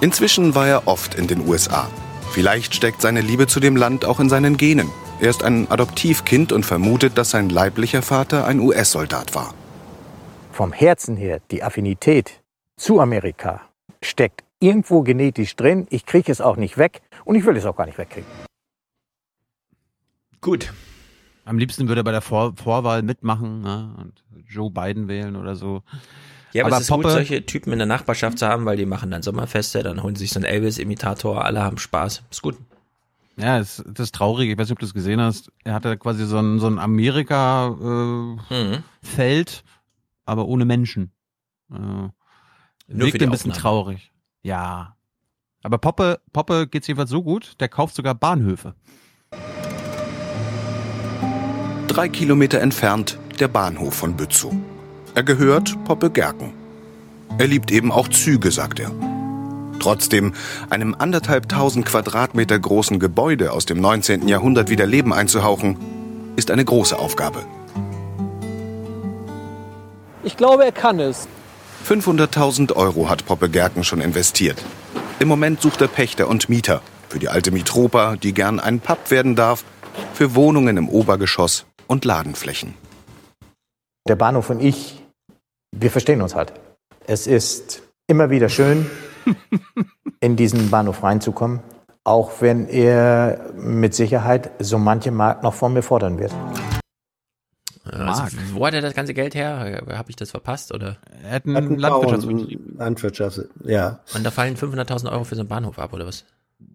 Inzwischen 0.00 0.54
war 0.54 0.66
er 0.66 0.86
oft 0.86 1.14
in 1.14 1.26
den 1.26 1.46
USA. 1.48 1.88
Vielleicht 2.32 2.74
steckt 2.74 3.00
seine 3.00 3.20
Liebe 3.20 3.46
zu 3.46 3.60
dem 3.60 3.76
Land 3.76 4.04
auch 4.04 4.20
in 4.20 4.28
seinen 4.28 4.56
Genen. 4.56 4.90
Er 5.20 5.30
ist 5.30 5.42
ein 5.42 5.70
Adoptivkind 5.70 6.52
und 6.52 6.66
vermutet, 6.66 7.16
dass 7.16 7.30
sein 7.30 7.48
leiblicher 7.48 8.02
Vater 8.02 8.46
ein 8.46 8.60
US-Soldat 8.60 9.34
war. 9.34 9.54
Vom 10.52 10.72
Herzen 10.72 11.16
her, 11.16 11.40
die 11.50 11.62
Affinität 11.62 12.42
zu 12.76 13.00
Amerika 13.00 13.62
steckt 14.02 14.44
irgendwo 14.60 15.02
genetisch 15.02 15.56
drin. 15.56 15.86
Ich 15.90 16.04
kriege 16.04 16.30
es 16.30 16.40
auch 16.40 16.56
nicht 16.56 16.76
weg 16.76 17.00
und 17.24 17.36
ich 17.36 17.46
will 17.46 17.56
es 17.56 17.64
auch 17.64 17.76
gar 17.76 17.86
nicht 17.86 17.98
wegkriegen. 17.98 18.30
Gut. 20.40 20.72
Am 21.46 21.58
liebsten 21.58 21.88
würde 21.88 22.02
er 22.02 22.04
bei 22.04 22.12
der 22.12 22.20
Vor 22.20 22.54
Vorwahl 22.56 23.02
mitmachen 23.02 23.62
ne? 23.62 23.94
und 23.98 24.22
Joe 24.46 24.70
Biden 24.70 25.08
wählen 25.08 25.34
oder 25.36 25.56
so. 25.56 25.82
Ja, 26.52 26.62
aber, 26.64 26.72
Aber 26.72 26.76
es 26.76 26.82
ist 26.82 26.88
gut, 26.94 27.02
Poppe- 27.04 27.12
solche 27.12 27.46
Typen 27.46 27.72
in 27.72 27.78
der 27.78 27.86
Nachbarschaft 27.86 28.38
zu 28.38 28.46
haben, 28.48 28.64
weil 28.66 28.76
die 28.76 28.86
machen 28.86 29.10
dann 29.10 29.22
Sommerfeste, 29.22 29.82
dann 29.82 30.02
holen 30.02 30.16
sich 30.16 30.30
so 30.30 30.38
einen 30.38 30.44
Elvis-Imitator, 30.44 31.44
alle 31.44 31.62
haben 31.62 31.78
Spaß. 31.78 32.22
Ist 32.30 32.42
gut. 32.42 32.56
Ja, 33.36 33.58
das, 33.58 33.82
das 33.86 34.04
ist 34.06 34.14
traurig. 34.14 34.50
Ich 34.50 34.56
weiß 34.58 34.66
nicht, 34.68 34.72
ob 34.72 34.78
du 34.78 34.86
es 34.86 34.94
gesehen 34.94 35.20
hast. 35.20 35.50
Er 35.64 35.74
hatte 35.74 35.96
quasi 35.98 36.24
so 36.26 36.38
ein, 36.38 36.58
so 36.58 36.66
ein 36.68 36.78
Amerika-Feld, 36.78 39.64
aber 40.24 40.46
ohne 40.48 40.64
Menschen. 40.64 41.12
Äh, 41.70 41.74
für 41.76 42.12
wirkt 42.88 43.22
ein 43.22 43.30
bisschen 43.30 43.50
Aufnahme. 43.52 43.60
traurig. 43.60 44.10
Ja. 44.42 44.96
Aber 45.62 45.78
Poppe, 45.78 46.20
Poppe 46.32 46.66
geht's 46.68 46.86
jedenfalls 46.86 47.10
so 47.10 47.22
gut, 47.22 47.54
der 47.60 47.68
kauft 47.68 47.94
sogar 47.94 48.14
Bahnhöfe. 48.14 48.74
Drei 51.88 52.08
Kilometer 52.08 52.60
entfernt 52.60 53.16
der 53.38 53.48
Bahnhof 53.48 53.94
von 53.94 54.16
Bützow. 54.16 54.52
Er 55.14 55.22
gehört 55.22 55.82
Poppe 55.84 56.10
Gerken. 56.10 56.52
Er 57.38 57.46
liebt 57.46 57.70
eben 57.70 57.92
auch 57.92 58.08
Züge, 58.08 58.50
sagt 58.50 58.80
er. 58.80 58.90
Trotzdem, 59.78 60.34
einem 60.68 60.94
anderthalbtausend 60.98 61.86
Quadratmeter 61.86 62.58
großen 62.58 62.98
Gebäude 62.98 63.52
aus 63.52 63.66
dem 63.66 63.80
19. 63.80 64.26
Jahrhundert 64.26 64.68
wieder 64.68 64.84
Leben 64.84 65.14
einzuhauchen, 65.14 65.76
ist 66.34 66.50
eine 66.50 66.64
große 66.64 66.98
Aufgabe. 66.98 67.44
Ich 70.24 70.36
glaube, 70.36 70.64
er 70.64 70.72
kann 70.72 70.98
es. 70.98 71.28
500.000 71.88 72.74
Euro 72.74 73.08
hat 73.08 73.26
Poppe 73.26 73.48
Gerken 73.48 73.84
schon 73.84 74.00
investiert. 74.00 74.62
Im 75.20 75.28
Moment 75.28 75.62
sucht 75.62 75.80
er 75.80 75.88
Pächter 75.88 76.28
und 76.28 76.48
Mieter. 76.48 76.82
Für 77.08 77.20
die 77.20 77.28
alte 77.28 77.52
Mitropa, 77.52 78.16
die 78.16 78.34
gern 78.34 78.58
ein 78.58 78.80
Pub 78.80 79.10
werden 79.10 79.36
darf, 79.36 79.64
für 80.14 80.34
Wohnungen 80.34 80.76
im 80.76 80.88
Obergeschoss 80.88 81.64
und 81.86 82.04
Ladenflächen. 82.04 82.74
Der 84.08 84.16
Bahnhof 84.16 84.50
und 84.50 84.60
ich, 84.60 85.02
wir 85.72 85.90
verstehen 85.90 86.22
uns 86.22 86.34
halt. 86.34 86.52
Es 87.06 87.26
ist 87.26 87.82
immer 88.06 88.30
wieder 88.30 88.48
schön, 88.48 88.90
in 90.20 90.36
diesen 90.36 90.70
Bahnhof 90.70 91.02
reinzukommen, 91.02 91.60
auch 92.04 92.40
wenn 92.40 92.68
er 92.68 93.52
mit 93.56 93.94
Sicherheit 93.94 94.50
so 94.58 94.78
manche 94.78 95.10
Markt 95.10 95.42
noch 95.42 95.54
von 95.54 95.72
mir 95.72 95.82
fordern 95.82 96.18
wird. 96.18 96.32
Also, 97.84 98.36
wo 98.52 98.66
hat 98.66 98.74
er 98.74 98.80
das 98.80 98.94
ganze 98.94 99.14
Geld 99.14 99.34
her? 99.34 99.82
Habe 99.88 100.10
ich 100.10 100.16
das 100.16 100.32
verpasst? 100.32 100.74
Oder? 100.74 100.96
Er 101.22 101.30
hat 101.30 101.44
Hat 101.44 101.46
einen 101.46 101.78
Landwirtschaftsbetrieb. 101.78 102.78
Landwirtschafts 102.78 103.44
ja. 103.64 104.00
Und 104.14 104.24
da 104.26 104.30
fallen 104.32 104.56
500.000 104.56 105.12
Euro 105.12 105.22
für 105.24 105.36
so 105.36 105.42
einen 105.42 105.48
Bahnhof 105.48 105.78
ab, 105.78 105.92
oder 105.92 106.06
was? 106.06 106.24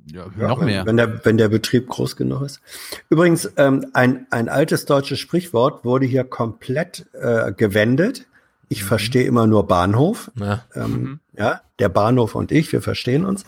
Ja, 0.06 0.26
wenn, 0.36 0.68
Wenn 0.86 0.98
der, 0.98 1.26
wenn 1.26 1.38
der 1.38 1.50
Betrieb 1.50 1.88
groß 1.88 2.16
genug 2.16 2.42
ist. 2.42 2.62
Übrigens, 3.10 3.52
ähm, 3.58 3.88
ein, 3.94 4.26
ein 4.32 4.50
altes 4.50 4.86
deutsches 4.86 5.20
Sprichwort 5.20 5.86
wurde 5.86 6.06
hier 6.06 6.24
komplett 6.24 7.06
äh, 7.14 7.52
gewendet. 7.52 8.26
Ich 8.68 8.84
verstehe 8.84 9.26
immer 9.26 9.48
nur 9.48 9.68
Bahnhof. 9.68 10.32
Ja. 10.36 10.64
Ähm, 10.76 11.20
ja, 11.38 11.62
der 11.80 11.90
Bahnhof 11.90 12.36
und 12.36 12.52
ich, 12.52 12.72
wir 12.72 12.82
verstehen 12.82 13.26
uns. 13.26 13.46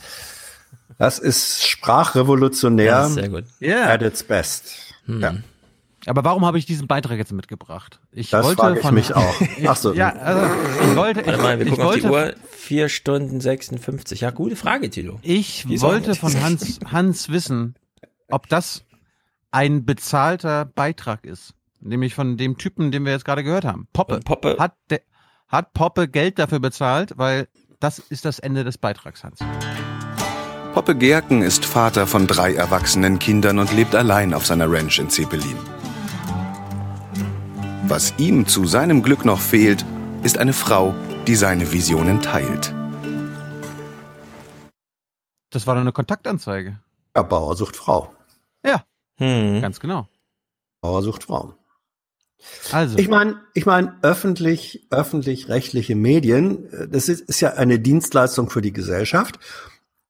Das 0.97 1.17
ist 1.17 1.65
sprachrevolutionär. 1.67 2.85
Ja, 2.85 3.01
das 3.01 3.09
ist 3.09 3.15
sehr 3.15 3.29
gut. 3.29 3.43
Yeah. 3.61 3.89
At 3.89 4.01
its 4.01 4.23
best. 4.23 4.93
Hm. 5.05 5.21
Ja. 5.21 5.35
Aber 6.05 6.23
warum 6.23 6.45
habe 6.45 6.57
ich 6.57 6.65
diesen 6.65 6.87
Beitrag 6.87 7.17
jetzt 7.17 7.31
mitgebracht? 7.31 7.99
Ich 8.11 8.29
Das 8.29 8.45
wollte 8.45 8.61
frage 8.61 8.75
ich 8.77 8.85
von 8.85 8.93
mich 8.93 9.15
auch. 9.15 9.35
Ach 9.65 9.75
so. 9.75 9.93
ja, 9.93 10.09
also 10.13 10.41
ich 10.89 10.95
wollte, 10.95 11.25
Warte 11.25 11.41
mal, 11.41 11.59
wir 11.59 11.65
ich, 11.65 11.71
gucken 11.71 11.85
auf 11.85 11.95
die 11.95 12.03
wollte, 12.03 12.37
Uhr. 12.37 12.47
Vier 12.51 12.89
Stunden 12.89 13.39
56. 13.39 14.21
Ja, 14.21 14.31
gute 14.31 14.55
Frage, 14.55 14.89
Tilo. 14.89 15.19
Ich 15.21 15.67
wollte 15.81 16.15
von 16.15 16.41
Hans, 16.41 16.79
Hans 16.91 17.29
wissen, 17.29 17.75
ob 18.29 18.49
das 18.49 18.83
ein 19.51 19.85
bezahlter 19.85 20.65
Beitrag 20.65 21.25
ist. 21.25 21.53
Nämlich 21.79 22.15
von 22.15 22.37
dem 22.37 22.57
Typen, 22.57 22.91
den 22.91 23.05
wir 23.05 23.11
jetzt 23.11 23.25
gerade 23.25 23.43
gehört 23.43 23.65
haben. 23.65 23.87
Poppe. 23.93 24.19
Poppe. 24.23 24.55
Hat, 24.57 24.73
der, 24.89 25.01
hat 25.47 25.73
Poppe 25.73 26.07
Geld 26.07 26.39
dafür 26.39 26.59
bezahlt, 26.59 27.13
weil 27.17 27.47
das 27.79 27.99
ist 27.99 28.25
das 28.25 28.39
Ende 28.39 28.63
des 28.63 28.77
Beitrags, 28.77 29.23
Hans. 29.23 29.39
Poppe 30.73 30.95
Gerken 30.95 31.41
ist 31.41 31.65
Vater 31.65 32.07
von 32.07 32.25
drei 32.25 32.53
erwachsenen 32.55 33.19
Kindern 33.19 33.59
und 33.59 33.71
lebt 33.73 33.93
allein 33.93 34.33
auf 34.33 34.45
seiner 34.45 34.71
Ranch 34.71 34.97
in 34.97 35.09
Zeppelin. 35.09 35.57
Was 37.85 38.13
ihm 38.17 38.47
zu 38.47 38.65
seinem 38.65 39.03
Glück 39.03 39.25
noch 39.25 39.41
fehlt, 39.41 39.85
ist 40.23 40.37
eine 40.37 40.53
Frau, 40.53 40.95
die 41.27 41.35
seine 41.35 41.71
Visionen 41.73 42.21
teilt. 42.21 42.73
Das 45.49 45.67
war 45.67 45.75
doch 45.75 45.81
eine 45.81 45.91
Kontaktanzeige. 45.91 46.79
Ja, 47.15 47.23
Bauer 47.23 47.55
sucht 47.55 47.75
Frau. 47.75 48.13
Ja, 48.65 48.83
Hm. 49.17 49.61
ganz 49.61 49.79
genau. 49.79 50.07
Bauer 50.81 51.03
sucht 51.03 51.23
Frau. 51.25 51.55
Also. 52.71 52.97
Ich 52.97 53.07
meine, 53.07 53.39
ich 53.53 53.65
meine, 53.65 53.97
öffentlich, 54.01 54.87
öffentlich-rechtliche 54.89 55.95
Medien, 55.95 56.69
äh, 56.73 56.87
das 56.87 57.07
ist, 57.09 57.21
ist 57.21 57.39
ja 57.41 57.53
eine 57.53 57.79
Dienstleistung 57.79 58.49
für 58.49 58.61
die 58.61 58.73
Gesellschaft 58.73 59.39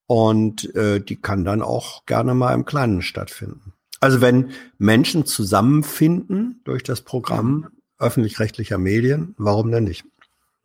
und 0.07 0.73
äh, 0.75 0.99
die 0.99 1.15
kann 1.21 1.43
dann 1.43 1.61
auch 1.61 2.05
gerne 2.05 2.33
mal 2.33 2.53
im 2.53 2.65
Kleinen 2.65 3.01
stattfinden. 3.01 3.72
Also 4.03 4.19
wenn 4.19 4.51
Menschen 4.79 5.25
zusammenfinden 5.25 6.59
durch 6.65 6.83
das 6.83 6.99
Programm 7.01 7.69
öffentlich-rechtlicher 7.99 8.77
Medien, 8.77 9.33
warum 9.37 9.71
denn 9.71 9.85
nicht? 9.85 10.03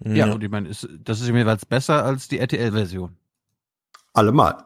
Ja, 0.01 0.33
und 0.33 0.43
ich 0.43 0.51
meine, 0.51 0.69
ist, 0.69 0.89
das 1.05 1.21
ist 1.21 1.29
jeweils 1.29 1.65
besser 1.65 2.05
als 2.05 2.27
die 2.27 2.41
RTL-Version. 2.41 3.17
Allemal. 4.13 4.65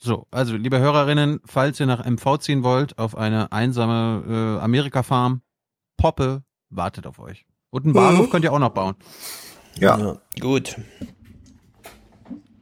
So, 0.00 0.26
also 0.30 0.56
liebe 0.56 0.78
Hörerinnen, 0.78 1.40
falls 1.44 1.80
ihr 1.80 1.86
nach 1.86 2.06
MV 2.06 2.38
ziehen 2.38 2.62
wollt, 2.62 2.96
auf 2.98 3.14
eine 3.14 3.52
einsame 3.52 4.24
äh, 4.58 4.64
Amerika-Farm, 4.64 5.42
Poppe 5.98 6.42
wartet 6.70 7.06
auf 7.06 7.18
euch. 7.18 7.44
Und 7.68 7.84
einen 7.84 7.92
Bahnhof 7.92 8.26
Mhm. 8.28 8.30
könnt 8.30 8.44
ihr 8.46 8.54
auch 8.54 8.58
noch 8.58 8.70
bauen. 8.70 8.94
Ja. 9.76 10.16
Gut. 10.40 10.76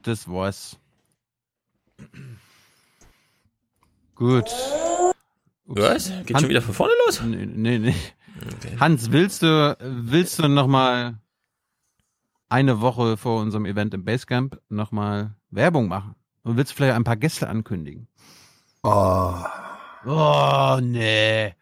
Das 0.03 0.29
war's. 0.29 0.77
Gut. 4.17 4.51
Was? 5.73 6.11
Geht 6.27 6.41
schon 6.41 6.49
wieder 6.49 6.63
von 6.63 6.75
vorne 6.75 6.93
los? 7.07 7.23
Nee, 7.23 7.47
nee. 7.47 7.79
nee. 7.79 7.95
Hans, 8.81 9.13
willst 9.13 9.43
du, 9.43 9.77
willst 9.81 10.39
du 10.39 10.49
noch 10.49 10.67
mal 10.67 11.19
eine 12.49 12.81
Woche 12.81 13.17
vor 13.17 13.41
unserem 13.41 13.67
Event 13.67 13.95
im 13.95 14.05
Basecamp 14.05 14.61
noch 14.69 14.91
mal 14.93 15.37
Werbung 15.51 15.89
machen? 15.89 16.17
Und 16.43 16.57
willst 16.57 16.73
du 16.73 16.77
vielleicht 16.77 16.97
ein 16.97 17.05
paar 17.05 17.17
Gäste 17.17 17.49
ankündigen? 17.49 18.09
Oh, 18.83 19.35
Oh, 20.07 20.79
nee. 20.83 21.55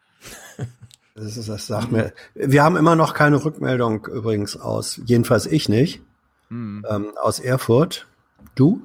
das 1.16 1.36
ist 1.36 1.48
das 1.48 1.66
sagt 1.66 1.90
mir. 1.90 2.12
Wir 2.34 2.62
haben 2.62 2.76
immer 2.76 2.94
noch 2.94 3.12
keine 3.12 3.44
Rückmeldung 3.44 4.06
übrigens 4.06 4.56
aus, 4.56 5.00
jedenfalls 5.04 5.46
ich 5.46 5.68
nicht, 5.68 6.00
Hm. 6.48 6.86
ähm, 6.88 7.12
aus 7.20 7.40
Erfurt. 7.40 8.06
Du? 8.54 8.80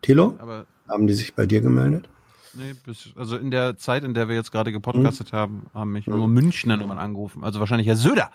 Tilo? 0.00 0.36
Aber 0.38 0.66
Haben 0.88 1.06
die 1.08 1.14
sich 1.14 1.34
bei 1.34 1.44
dir 1.46 1.60
gemeldet? 1.60 2.08
Nee, 2.56 2.74
bis, 2.84 3.08
also 3.16 3.36
in 3.36 3.50
der 3.50 3.76
Zeit, 3.76 4.04
in 4.04 4.14
der 4.14 4.28
wir 4.28 4.34
jetzt 4.34 4.52
gerade 4.52 4.72
gepodcastet 4.72 5.32
haben, 5.32 5.66
haben 5.74 5.92
mich 5.92 6.06
nur 6.06 6.26
Münchner 6.28 6.76
Nummern 6.76 6.98
angerufen. 6.98 7.44
Also 7.44 7.60
wahrscheinlich 7.60 7.86
Herr 7.86 7.96
Söder. 7.96 8.30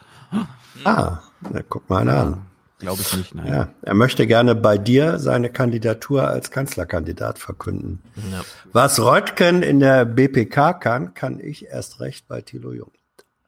Ah, 0.83 1.19
na, 1.41 1.61
guck 1.67 1.89
mal 1.89 1.99
einer 1.99 2.17
an. 2.17 2.41
Glaube 2.79 3.01
ich 3.01 3.15
nicht, 3.15 3.35
nein. 3.35 3.47
Ja, 3.47 3.67
er 3.83 3.93
möchte 3.93 4.25
gerne 4.25 4.55
bei 4.55 4.77
dir 4.77 5.19
seine 5.19 5.49
Kandidatur 5.49 6.27
als 6.27 6.49
Kanzlerkandidat 6.49 7.37
verkünden. 7.37 8.01
Ja. 8.31 8.41
Was 8.73 8.99
Reutken 8.99 9.61
in 9.61 9.79
der 9.79 10.03
BPK 10.05 10.73
kann, 10.73 11.13
kann 11.13 11.39
ich 11.39 11.67
erst 11.67 11.99
recht 11.99 12.27
bei 12.27 12.41
Thilo 12.41 12.73
Jung. 12.73 12.91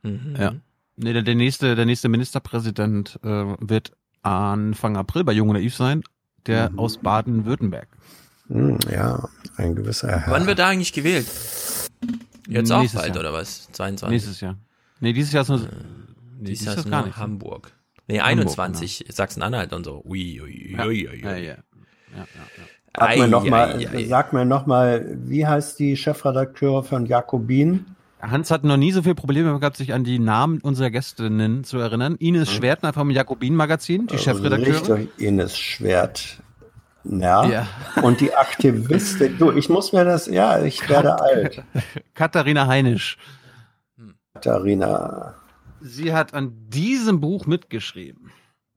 Mhm. 0.04 0.36
Ja. 0.38 0.54
Nee, 0.98 1.14
der, 1.14 1.24
der 1.24 1.34
nächste, 1.34 1.76
der 1.76 1.86
nächste 1.86 2.10
Ministerpräsident 2.10 3.20
äh, 3.24 3.56
wird 3.60 3.94
Anfang 4.22 4.98
April 4.98 5.24
bei 5.24 5.34
Jung 5.34 5.50
und 5.50 5.56
Naiv 5.56 5.76
sein, 5.76 6.04
der 6.46 6.72
aus 6.76 6.98
Baden-Württemberg. 6.98 7.88
Hm, 8.48 8.78
ja, 8.92 9.28
ein 9.58 9.76
gewisser 9.76 10.20
Herr. 10.20 10.32
Wann 10.32 10.48
wird 10.48 10.60
da 10.60 10.68
eigentlich 10.70 10.94
gewählt? 10.94 11.28
Jetzt 12.48 12.72
auch 12.72 12.82
Nächstes 12.82 13.02
bald, 13.02 13.16
Jahr. 13.16 13.20
oder 13.24 13.34
was? 13.34 13.70
22? 13.72 14.10
Nächstes 14.12 14.42
Jahr. 14.42 14.58
Nee, 15.00 15.14
dieses 15.14 15.32
Jahr 15.32 15.44
ist 15.44 15.50
nur, 15.50 15.68
Dieses 16.40 16.66
Jahr 16.66 16.76
Jahr 16.76 16.86
ist 16.86 16.90
gar 16.92 17.00
nur 17.00 17.08
nicht. 17.08 17.18
Hamburg. 17.18 17.72
Nee, 18.08 18.20
Hamburg, 18.20 18.32
21, 18.60 19.06
Sachsen-Anhalt 19.10 19.72
und 19.74 19.86
so. 19.86 20.02
Ui, 20.06 20.42
ui, 20.42 20.72
Ja. 20.76 20.86
ui, 20.86 21.08
ui, 21.08 21.22
Ja, 21.22 21.32
ui. 21.32 21.38
ja. 21.46 21.56
Ja, 22.16 22.20
ja, 22.20 22.26
Sag 22.96 23.18
mir, 23.18 23.28
noch 23.28 23.44
Ei, 23.46 23.50
mal, 23.50 23.78
ei, 23.80 23.88
ei. 23.90 24.06
sag 24.06 24.34
mir 24.34 24.46
noch 24.46 24.66
mal, 24.68 25.18
wie 25.24 25.48
heißt 25.48 25.80
die 25.80 25.98
Chefredakteurin 25.98 26.84
von 26.84 27.06
Jakobin? 27.08 27.86
Hans 28.22 28.52
hat 28.52 28.64
noch 28.64 28.78
nie 28.78 28.92
so 28.92 29.02
viel 29.02 29.16
Probleme 29.16 29.58
gehabt, 29.60 29.78
sich 29.78 29.94
an 29.94 30.04
die 30.04 30.20
Namen 30.20 30.60
unserer 30.62 30.92
Gästinnen 30.92 31.64
zu 31.64 31.78
erinnern. 31.80 32.16
Ines 32.20 32.52
Schwertner 32.52 32.94
vom 32.94 33.10
Jakobin-Magazin, 33.10 34.08
die 34.08 34.18
Chefredakteurin. 34.18 35.08
Richtig, 35.08 35.20
Ines 35.28 35.58
Schwert. 35.58 36.38
Ja. 37.04 37.46
Ja. 37.46 37.68
Und 38.02 38.22
die 38.22 38.34
Aktivistin. 38.34 39.38
Du, 39.38 39.52
ich 39.52 39.70
muss 39.70 39.94
mir 39.94 40.06
das, 40.06 40.28
ja, 40.28 40.62
ich 40.62 40.88
werde 40.90 41.22
alt. 41.22 41.64
Katharina 42.14 42.68
Heinisch. 42.68 43.18
Katharina. 44.34 45.36
Sie 45.82 46.14
hat 46.14 46.34
an 46.34 46.54
diesem 46.70 47.20
Buch 47.20 47.46
mitgeschrieben. 47.46 48.32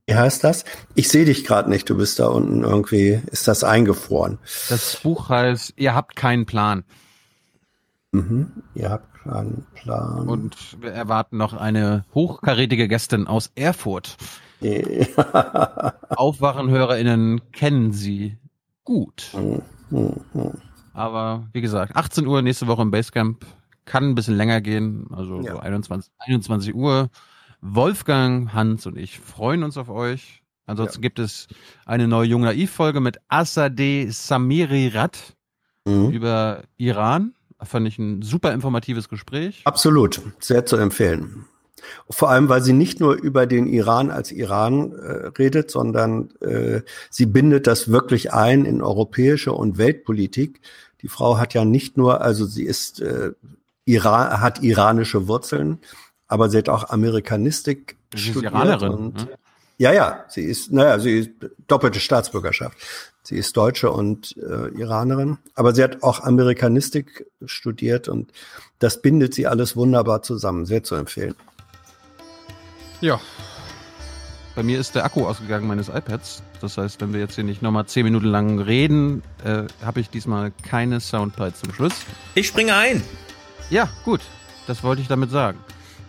Wie 0.06 0.14
heißt 0.14 0.44
das? 0.44 0.64
Ich 0.94 1.08
sehe 1.08 1.24
dich 1.24 1.44
gerade 1.44 1.68
nicht. 1.68 1.90
Du 1.90 1.96
bist 1.96 2.18
da 2.18 2.26
unten 2.26 2.62
irgendwie. 2.62 3.20
Ist 3.30 3.48
das 3.48 3.64
eingefroren? 3.64 4.38
Das 4.68 5.00
Buch 5.02 5.28
heißt 5.28 5.74
Ihr 5.76 5.94
habt 5.94 6.14
keinen 6.14 6.46
Plan. 6.46 6.84
Mhm. 8.12 8.62
Ihr 8.74 8.90
habt 8.90 9.12
keinen 9.24 9.66
Plan. 9.74 10.28
Und 10.28 10.80
wir 10.80 10.92
erwarten 10.92 11.36
noch 11.36 11.54
eine 11.54 12.04
hochkarätige 12.14 12.86
Gästin 12.88 13.26
aus 13.26 13.50
Erfurt. 13.56 14.16
Aufwachenhörerinnen 16.08 17.52
kennen 17.52 17.92
sie 17.92 18.38
gut. 18.84 19.30
Aber 20.92 21.46
wie 21.52 21.60
gesagt, 21.60 21.94
18 21.96 22.26
Uhr 22.26 22.42
nächste 22.42 22.66
Woche 22.66 22.82
im 22.82 22.90
Basecamp 22.90 23.44
kann 23.84 24.04
ein 24.10 24.14
bisschen 24.14 24.36
länger 24.36 24.60
gehen, 24.60 25.06
also 25.12 25.42
so 25.42 25.58
21, 25.58 26.12
21 26.18 26.74
Uhr. 26.74 27.08
Wolfgang, 27.60 28.52
Hans 28.52 28.86
und 28.86 28.96
ich 28.98 29.18
freuen 29.18 29.62
uns 29.62 29.76
auf 29.76 29.88
euch. 29.88 30.42
Ansonsten 30.66 31.00
gibt 31.00 31.18
es 31.18 31.46
eine 31.84 32.08
neue 32.08 32.26
Jung 32.28 32.42
Naiv 32.42 32.70
Folge 32.70 33.00
mit 33.00 33.18
Assadeh 33.28 34.08
Samiri 34.10 34.88
Rat 34.88 35.34
Mhm. 35.88 36.10
über 36.10 36.64
Iran 36.78 37.32
Fand 37.62 37.88
ich 37.88 37.98
ein 37.98 38.20
super 38.20 38.52
informatives 38.52 39.08
Gespräch. 39.08 39.62
Absolut, 39.64 40.20
sehr 40.40 40.66
zu 40.66 40.76
empfehlen. 40.76 41.46
Vor 42.10 42.30
allem, 42.30 42.48
weil 42.48 42.62
sie 42.62 42.72
nicht 42.72 43.00
nur 43.00 43.14
über 43.14 43.46
den 43.46 43.66
Iran 43.66 44.10
als 44.10 44.32
Iran 44.32 44.92
äh, 44.92 45.26
redet, 45.38 45.70
sondern 45.70 46.30
äh, 46.40 46.82
sie 47.10 47.26
bindet 47.26 47.66
das 47.66 47.90
wirklich 47.90 48.32
ein 48.32 48.64
in 48.64 48.82
europäische 48.82 49.52
und 49.52 49.78
Weltpolitik. 49.78 50.60
Die 51.02 51.08
Frau 51.08 51.38
hat 51.38 51.54
ja 51.54 51.64
nicht 51.64 51.96
nur, 51.96 52.20
also 52.20 52.46
sie 52.46 52.64
ist 52.64 53.00
äh, 53.00 53.32
Iran, 53.84 54.40
hat 54.40 54.62
iranische 54.62 55.28
Wurzeln, 55.28 55.78
aber 56.28 56.50
sie 56.50 56.58
hat 56.58 56.68
auch 56.68 56.90
Amerikanistik 56.90 57.96
Sie 58.14 58.18
ist 58.18 58.30
studiert 58.30 58.52
Iranerin, 58.52 58.92
und 58.92 59.16
ne? 59.16 59.38
ja, 59.78 59.92
ja, 59.92 60.24
sie 60.28 60.42
ist, 60.42 60.72
naja, 60.72 60.98
sie 60.98 61.18
ist 61.20 61.30
doppelte 61.66 62.00
Staatsbürgerschaft. 62.00 62.76
Sie 63.22 63.36
ist 63.36 63.56
Deutsche 63.56 63.90
und 63.90 64.36
äh, 64.36 64.68
Iranerin, 64.78 65.38
aber 65.54 65.74
sie 65.74 65.82
hat 65.82 66.02
auch 66.04 66.20
Amerikanistik 66.20 67.26
studiert 67.44 68.08
und 68.08 68.32
das 68.78 69.02
bindet 69.02 69.34
sie 69.34 69.48
alles 69.48 69.76
wunderbar 69.76 70.22
zusammen. 70.22 70.64
Sehr 70.64 70.84
zu 70.84 70.94
empfehlen. 70.94 71.34
Ja. 73.00 73.20
Bei 74.54 74.62
mir 74.62 74.78
ist 74.78 74.94
der 74.94 75.04
Akku 75.04 75.26
ausgegangen 75.26 75.66
meines 75.66 75.88
iPads. 75.88 76.42
Das 76.62 76.78
heißt, 76.78 77.00
wenn 77.02 77.12
wir 77.12 77.20
jetzt 77.20 77.34
hier 77.34 77.44
nicht 77.44 77.60
nochmal 77.60 77.84
zehn 77.86 78.04
Minuten 78.04 78.26
lang 78.26 78.58
reden, 78.58 79.22
äh, 79.44 79.64
habe 79.84 80.00
ich 80.00 80.08
diesmal 80.08 80.50
keine 80.62 81.00
Soundbite 81.00 81.54
zum 81.54 81.74
Schluss. 81.74 81.92
Ich 82.34 82.46
springe 82.46 82.74
ein. 82.74 83.02
Ja, 83.68 83.88
gut. 84.04 84.22
Das 84.66 84.82
wollte 84.82 85.02
ich 85.02 85.08
damit 85.08 85.30
sagen. 85.30 85.58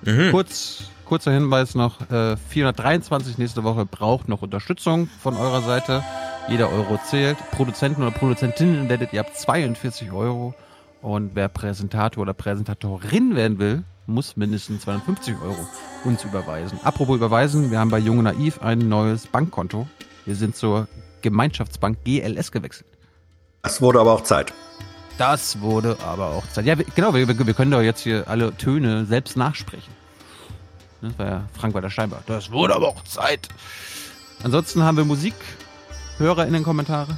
Mhm. 0.04 0.32
Kurz, 0.32 0.86
kurzer 1.04 1.32
Hinweis 1.32 1.76
noch. 1.76 2.00
Äh, 2.10 2.38
423 2.38 3.38
nächste 3.38 3.66
Woche 3.66 3.86
braucht 3.86 4.30
noch 4.30 4.42
Unterstützung 4.42 5.10
von 5.22 5.36
eurer 5.36 5.62
Seite. 5.62 6.04
Jeder 6.48 6.72
Euro 6.72 6.98
zählt. 7.06 7.38
Produzenten 7.52 8.02
oder 8.02 8.12
Produzentinnen 8.12 8.88
werdet 8.88 9.12
ihr 9.12 9.20
ab 9.20 9.36
42 9.36 10.14
Euro. 10.14 10.56
Und 11.02 11.32
wer 11.36 11.50
Präsentator 11.50 12.22
oder 12.22 12.34
Präsentatorin 12.34 13.36
werden 13.36 13.60
will, 13.60 13.84
muss 14.08 14.38
mindestens 14.38 14.84
250 14.84 15.36
Euro 15.42 15.68
uns 16.04 16.24
überweisen. 16.24 16.80
Apropos 16.84 17.18
überweisen, 17.18 17.72
wir 17.72 17.80
haben 17.80 17.92
bei 17.92 18.00
Junge 18.00 18.24
Naiv 18.24 18.62
ein 18.62 18.80
neues 18.90 19.28
Bankkonto. 19.28 19.88
Wir 20.26 20.36
sind 20.36 20.56
zur 20.56 20.88
Gemeinschaftsbank 21.22 22.04
GLS 22.04 22.52
gewechselt. 22.52 22.88
Das 23.62 23.82
wurde 23.82 24.00
aber 24.00 24.14
auch 24.14 24.24
Zeit. 24.24 24.54
Das 25.18 25.62
wurde 25.62 25.98
aber 26.06 26.28
auch 26.28 26.48
Zeit. 26.48 26.66
Ja, 26.66 26.78
wir, 26.78 26.86
genau, 26.96 27.14
wir, 27.14 27.28
wir 27.28 27.54
können 27.54 27.72
doch 27.72 27.82
jetzt 27.82 28.02
hier 28.02 28.28
alle 28.28 28.56
Töne 28.56 29.06
selbst 29.06 29.36
nachsprechen. 29.36 29.94
Das 31.02 31.18
war 31.20 31.26
ja 31.26 31.44
Frank-Walter 31.54 31.90
Steinbach. 31.90 32.22
Das 32.28 32.52
wurde 32.52 32.76
aber 32.76 32.88
auch 32.88 33.04
Zeit. 33.04 33.50
Ansonsten 34.44 34.84
haben 34.84 34.98
wir 34.98 35.06
Musik. 35.06 35.34
Hörer 36.18 36.48
in 36.48 36.54
den 36.54 36.64
Kommentare. 36.64 37.18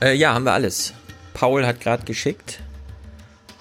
Äh, 0.00 0.14
ja, 0.14 0.34
haben 0.34 0.44
wir 0.44 0.52
alles. 0.52 0.92
Paul 1.34 1.66
hat 1.66 1.80
gerade 1.80 2.04
geschickt. 2.04 2.60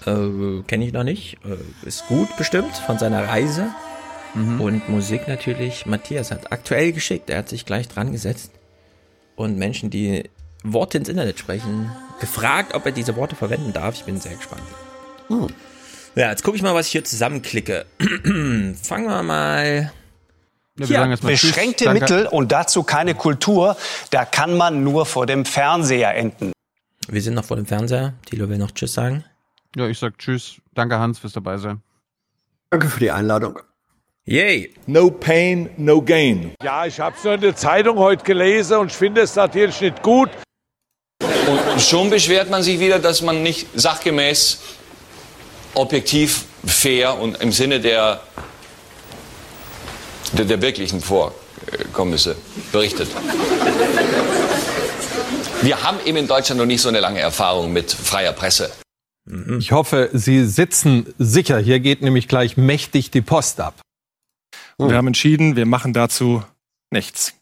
Äh, 0.06 0.64
Kenne 0.68 0.86
ich 0.86 0.94
noch 0.94 1.04
nicht. 1.04 1.38
Äh, 1.46 1.88
ist 1.88 2.08
gut 2.08 2.36
bestimmt 2.38 2.76
von 2.76 2.98
seiner 2.98 3.28
Reise. 3.28 3.68
Und 4.36 4.90
Musik 4.90 5.30
natürlich. 5.30 5.86
Matthias 5.86 6.30
hat 6.30 6.52
aktuell 6.52 6.92
geschickt. 6.92 7.30
Er 7.30 7.38
hat 7.38 7.48
sich 7.48 7.66
gleich 7.66 7.88
dran 7.88 8.12
gesetzt. 8.12 8.52
Und 9.38 9.58
Menschen, 9.58 9.90
die 9.90 10.30
Worte 10.62 10.98
ins 10.98 11.08
Internet 11.08 11.40
sprechen, 11.40 11.90
gefragt, 12.20 12.74
ob 12.74 12.86
er 12.86 12.92
diese 12.92 13.16
Worte 13.16 13.38
verwenden 13.38 13.72
darf. 13.72 13.96
Ich 13.96 14.04
bin 14.04 14.20
sehr 14.20 14.36
gespannt. 14.36 14.64
Ja, 16.16 16.30
jetzt 16.32 16.44
gucke 16.44 16.58
ich 16.58 16.64
mal, 16.64 16.76
was 16.76 16.88
ich 16.88 16.92
hier 16.92 17.06
zusammenklicke. 17.06 17.86
Fangen 18.00 19.08
wir 19.08 19.24
mal. 19.24 19.94
Ja, 20.78 21.16
beschränkte 21.16 21.94
Mittel 21.94 22.28
und 22.28 22.52
dazu 22.52 22.84
keine 22.84 23.16
Kultur, 23.16 23.78
da 24.10 24.26
kann 24.26 24.58
man 24.58 24.84
nur 24.84 25.06
vor 25.06 25.26
dem 25.26 25.46
Fernseher 25.46 26.14
enden. 26.14 26.52
Wir 27.08 27.22
sind 27.22 27.36
noch 27.36 27.46
vor 27.46 27.56
dem 27.56 27.66
Fernseher. 27.66 28.14
Thilo 28.26 28.50
will 28.50 28.58
noch 28.58 28.72
Tschüss 28.72 28.94
sagen. 28.94 29.24
Ja, 29.76 29.88
ich 29.88 30.00
sag 30.00 30.18
Tschüss. 30.18 30.56
Danke, 30.74 30.98
Hans, 31.00 31.20
fürs 31.20 31.34
dabei 31.34 31.58
sein. 31.58 31.82
Danke 32.70 32.88
für 32.88 33.00
die 33.00 33.12
Einladung. 33.12 33.60
Yay. 34.26 34.74
No 34.88 35.12
pain, 35.12 35.70
no 35.78 36.02
gain. 36.02 36.56
Ja, 36.64 36.86
ich 36.86 37.00
habe 37.00 37.16
es 37.16 37.24
nur 37.24 37.34
in 37.34 37.42
der 37.42 37.56
Zeitung 37.56 37.98
heute 37.98 38.24
gelesen 38.24 38.78
und 38.78 38.92
ich 38.92 38.98
finde 38.98 39.22
es 39.22 39.36
natürlich 39.36 39.80
nicht 39.82 40.02
gut. 40.02 40.30
Und 41.22 41.82
schon 41.82 42.10
beschwert 42.10 42.50
man 42.50 42.64
sich 42.64 42.80
wieder, 42.80 43.00
dass 43.00 43.22
man 43.22 43.44
nicht 43.44 43.68
sachgemäß, 43.76 44.62
objektiv, 45.76 46.46
fair 46.66 47.20
und 47.20 47.40
im 47.42 47.52
Sinne 47.52 47.80
der, 47.80 48.22
der, 50.34 50.46
der 50.46 50.62
wirklichen 50.62 51.02
Vorkommnisse 51.02 52.36
berichtet. 52.72 53.10
Wir 55.62 55.84
haben 55.84 55.98
eben 56.06 56.18
in 56.18 56.28
Deutschland 56.28 56.60
noch 56.60 56.66
nicht 56.66 56.82
so 56.82 56.90
eine 56.90 57.00
lange 57.00 57.20
Erfahrung 57.20 57.74
mit 57.74 57.92
freier 57.92 58.34
Presse. 58.34 58.72
Ich 59.58 59.72
hoffe, 59.72 60.10
Sie 60.14 60.46
sitzen 60.46 61.14
sicher. 61.18 61.58
Hier 61.58 61.80
geht 61.80 62.02
nämlich 62.02 62.28
gleich 62.28 62.58
mächtig 62.58 63.10
die 63.10 63.22
Post 63.22 63.60
ab. 63.60 63.82
Und 64.78 64.90
wir 64.90 64.98
haben 64.98 65.08
entschieden, 65.08 65.56
wir 65.56 65.66
machen 65.66 65.94
dazu 65.94 66.44
nichts. 66.92 67.34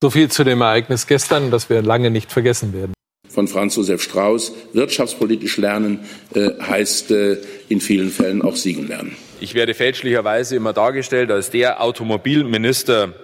So 0.00 0.10
viel 0.10 0.30
zu 0.30 0.44
dem 0.44 0.60
Ereignis 0.60 1.06
gestern, 1.06 1.50
das 1.50 1.68
wir 1.70 1.82
lange 1.82 2.10
nicht 2.10 2.30
vergessen 2.30 2.72
werden. 2.72 2.92
von 3.28 3.48
Franz 3.48 3.76
Josef 3.76 4.02
Strauß. 4.02 4.52
Wirtschaftspolitisch 4.72 5.56
lernen 5.56 6.00
äh, 6.34 6.50
heißt 6.60 7.10
äh, 7.10 7.38
in 7.68 7.80
vielen 7.80 8.10
Fällen 8.10 8.42
auch 8.42 8.56
siegen 8.56 8.86
lernen. 8.88 9.16
Ich 9.40 9.54
werde 9.54 9.74
fälschlicherweise 9.74 10.54
immer 10.54 10.72
dargestellt 10.72 11.30
als 11.30 11.50
der 11.50 11.82
Automobilminister 11.82 13.14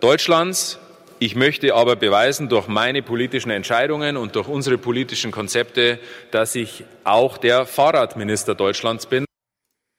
Deutschlands. 0.00 0.78
Ich 1.20 1.34
möchte 1.34 1.74
aber 1.74 1.96
beweisen 1.96 2.48
durch 2.48 2.68
meine 2.68 3.02
politischen 3.02 3.50
Entscheidungen 3.50 4.16
und 4.16 4.36
durch 4.36 4.46
unsere 4.46 4.78
politischen 4.78 5.32
Konzepte, 5.32 5.98
dass 6.30 6.54
ich 6.54 6.84
auch 7.02 7.38
der 7.38 7.66
Fahrradminister 7.66 8.54
Deutschlands 8.54 9.06
bin. 9.06 9.24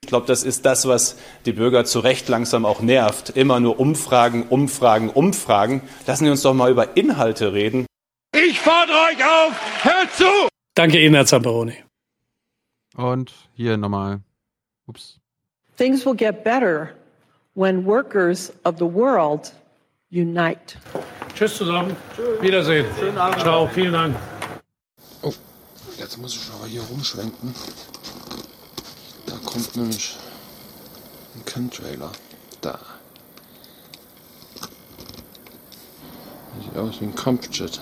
Ich 0.02 0.08
glaube, 0.08 0.28
das 0.28 0.44
ist 0.44 0.66
das, 0.66 0.88
was 0.88 1.18
die 1.46 1.52
Bürger 1.52 1.84
zu 1.84 2.00
Recht 2.00 2.30
langsam 2.30 2.66
auch 2.66 2.80
nervt. 2.80 3.32
Immer 3.32 3.60
nur 3.60 3.80
Umfragen, 3.80 4.48
Umfragen, 4.48 5.10
Umfragen. 5.10 5.82
Lassen 6.08 6.24
Sie 6.24 6.32
uns 6.32 6.42
doch 6.42 6.54
mal 6.54 6.72
über 6.72 6.96
Inhalte 6.96 7.52
reden. 7.52 7.86
Ich 8.34 8.60
fordere 8.62 8.98
euch 9.12 9.24
auf, 9.24 9.84
hört 9.84 10.14
zu! 10.14 10.48
Danke 10.74 11.00
Ihnen, 11.00 11.16
Herr 11.16 11.26
Zamperoni. 11.26 11.84
Und 12.96 13.34
hier 13.54 13.76
nochmal. 13.76 14.22
Ups. 14.88 15.20
Things 15.76 16.06
will 16.06 16.16
get 16.16 16.44
better 16.46 16.96
when 17.56 17.86
workers 17.86 18.54
of 18.64 18.78
the 18.78 18.86
world 18.86 19.52
unite. 20.12 20.78
Tschüss 21.36 21.58
zusammen. 21.58 21.96
Wiedersehen. 22.42 22.86
Ciao, 23.38 23.68
vielen 23.68 23.94
Dank. 23.94 24.16
Oh, 25.22 25.34
jetzt 25.98 26.18
muss 26.18 26.36
ich 26.36 26.42
aber 26.54 26.68
hier 26.68 26.82
rumschwenken. 26.82 27.54
Da 29.26 29.36
kommt 29.46 29.76
nämlich 29.76 30.18
ein 31.36 31.46
Chemtrailer. 31.46 32.12
Da. 32.62 32.80
Sieht 36.62 36.78
aus 36.78 37.00
wie 37.00 37.06
ein 37.06 37.16
Kampfjet. 37.16 37.80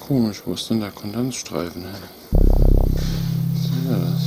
Komisch, 0.00 0.42
wo 0.44 0.54
ist 0.54 0.68
denn 0.68 0.80
der 0.80 0.90
Kondensstreifen 0.90 1.82
hin? 1.82 2.02
Was 3.52 3.62
ist 3.62 3.70
denn 3.72 3.88
das? 3.88 4.22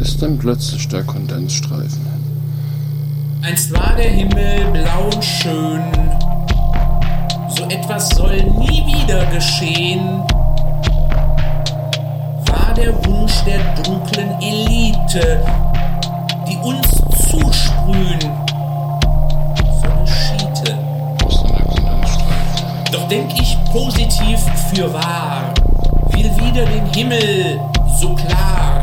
Ist 0.00 0.22
denn 0.22 0.38
plötzlich 0.38 0.88
der 0.88 1.04
Kondensstreifen? 1.04 2.11
Einst 3.44 3.72
war 3.72 3.96
der 3.96 4.08
Himmel 4.08 4.66
blau 4.72 5.10
und 5.12 5.24
schön. 5.24 5.82
So 7.48 7.64
etwas 7.64 8.08
soll 8.10 8.36
nie 8.36 8.86
wieder 8.86 9.26
geschehen. 9.26 10.22
War 12.46 12.72
der 12.76 12.94
Wunsch 13.04 13.42
der 13.42 13.58
dunklen 13.82 14.40
Elite, 14.40 15.42
die 16.48 16.56
uns 16.58 16.88
zusprühen. 17.30 18.20
So 19.80 19.88
eine 19.90 20.06
Schiete. 20.06 20.78
Doch 22.92 23.08
denk 23.08 23.32
ich 23.34 23.56
positiv 23.72 24.38
für 24.72 24.92
wahr. 24.92 25.52
Will 26.10 26.30
wieder 26.36 26.64
den 26.64 26.86
Himmel 26.94 27.60
so 27.98 28.14
klar. 28.14 28.82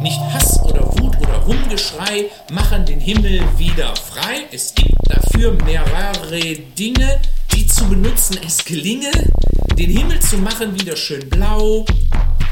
Nicht 0.00 0.20
Hass 0.32 0.62
oder 0.62 0.86
Wut 0.86 0.99
oder 1.30 1.38
Rumgeschrei 1.38 2.30
machen 2.50 2.84
den 2.84 3.00
Himmel 3.00 3.42
wieder 3.56 3.94
frei. 3.96 4.46
Es 4.52 4.74
gibt 4.74 4.94
dafür 5.04 5.52
mehrere 5.64 6.40
Dinge, 6.78 7.20
die 7.54 7.66
zu 7.66 7.84
benutzen 7.88 8.38
es 8.46 8.64
gelinge, 8.64 9.10
den 9.76 9.90
Himmel 9.90 10.20
zu 10.20 10.38
machen 10.38 10.78
wieder 10.78 10.96
schön 10.96 11.28
blau, 11.30 11.84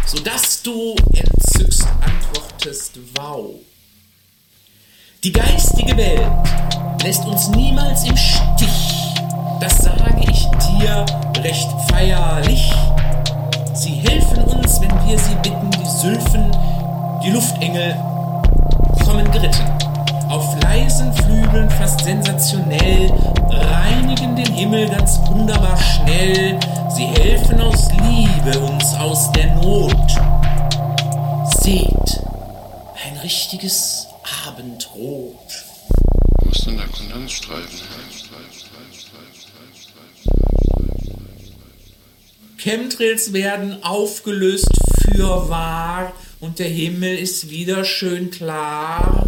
sodass 0.06 0.62
du 0.62 0.94
entzückst 1.12 1.86
antwortest 2.00 2.98
Wow. 3.14 3.54
Die 5.24 5.32
geistige 5.32 5.96
Welt 5.96 6.30
lässt 7.02 7.24
uns 7.24 7.48
niemals 7.48 8.04
im 8.04 8.16
Stich, 8.16 8.94
das 9.60 9.78
sage 9.78 10.22
ich 10.22 10.44
dir 10.78 11.04
recht 11.42 11.68
feierlich. 11.90 12.72
Sie 13.74 13.94
helfen 14.08 14.44
uns, 14.44 14.80
wenn 14.80 15.08
wir 15.08 15.18
sie 15.18 15.34
bitten, 15.36 15.70
die 15.70 16.00
Sylphen, 16.00 16.50
die 17.24 17.30
Luftengel 17.30 17.96
kommen 19.08 19.30
geritten. 19.32 19.64
Auf 20.28 20.60
leisen 20.62 21.10
Flügeln 21.14 21.70
fast 21.70 22.04
sensationell 22.04 23.10
reinigen 23.48 24.36
den 24.36 24.52
Himmel 24.52 24.86
ganz 24.90 25.18
wunderbar 25.26 25.78
schnell. 25.78 26.60
Sie 26.94 27.06
helfen 27.06 27.58
aus 27.60 27.88
Liebe 28.02 28.58
uns 28.58 28.94
aus 28.96 29.32
der 29.32 29.54
Not. 29.54 30.10
Seht, 31.62 32.20
ein 33.06 33.16
richtiges 33.22 34.08
Abendrot. 34.46 35.64
Wo 36.42 36.50
ist 36.50 36.66
denn 36.66 36.76
der 36.76 36.86
Kondensstreifen? 36.88 37.88
Chemtrails 42.58 43.32
werden 43.32 43.82
aufgelöst 43.82 44.68
für 45.00 45.48
wahr 45.48 46.12
und 46.40 46.58
der 46.58 46.68
Himmel 46.68 47.18
ist 47.18 47.50
wieder 47.50 47.84
schön 47.84 48.30
klar. 48.30 49.26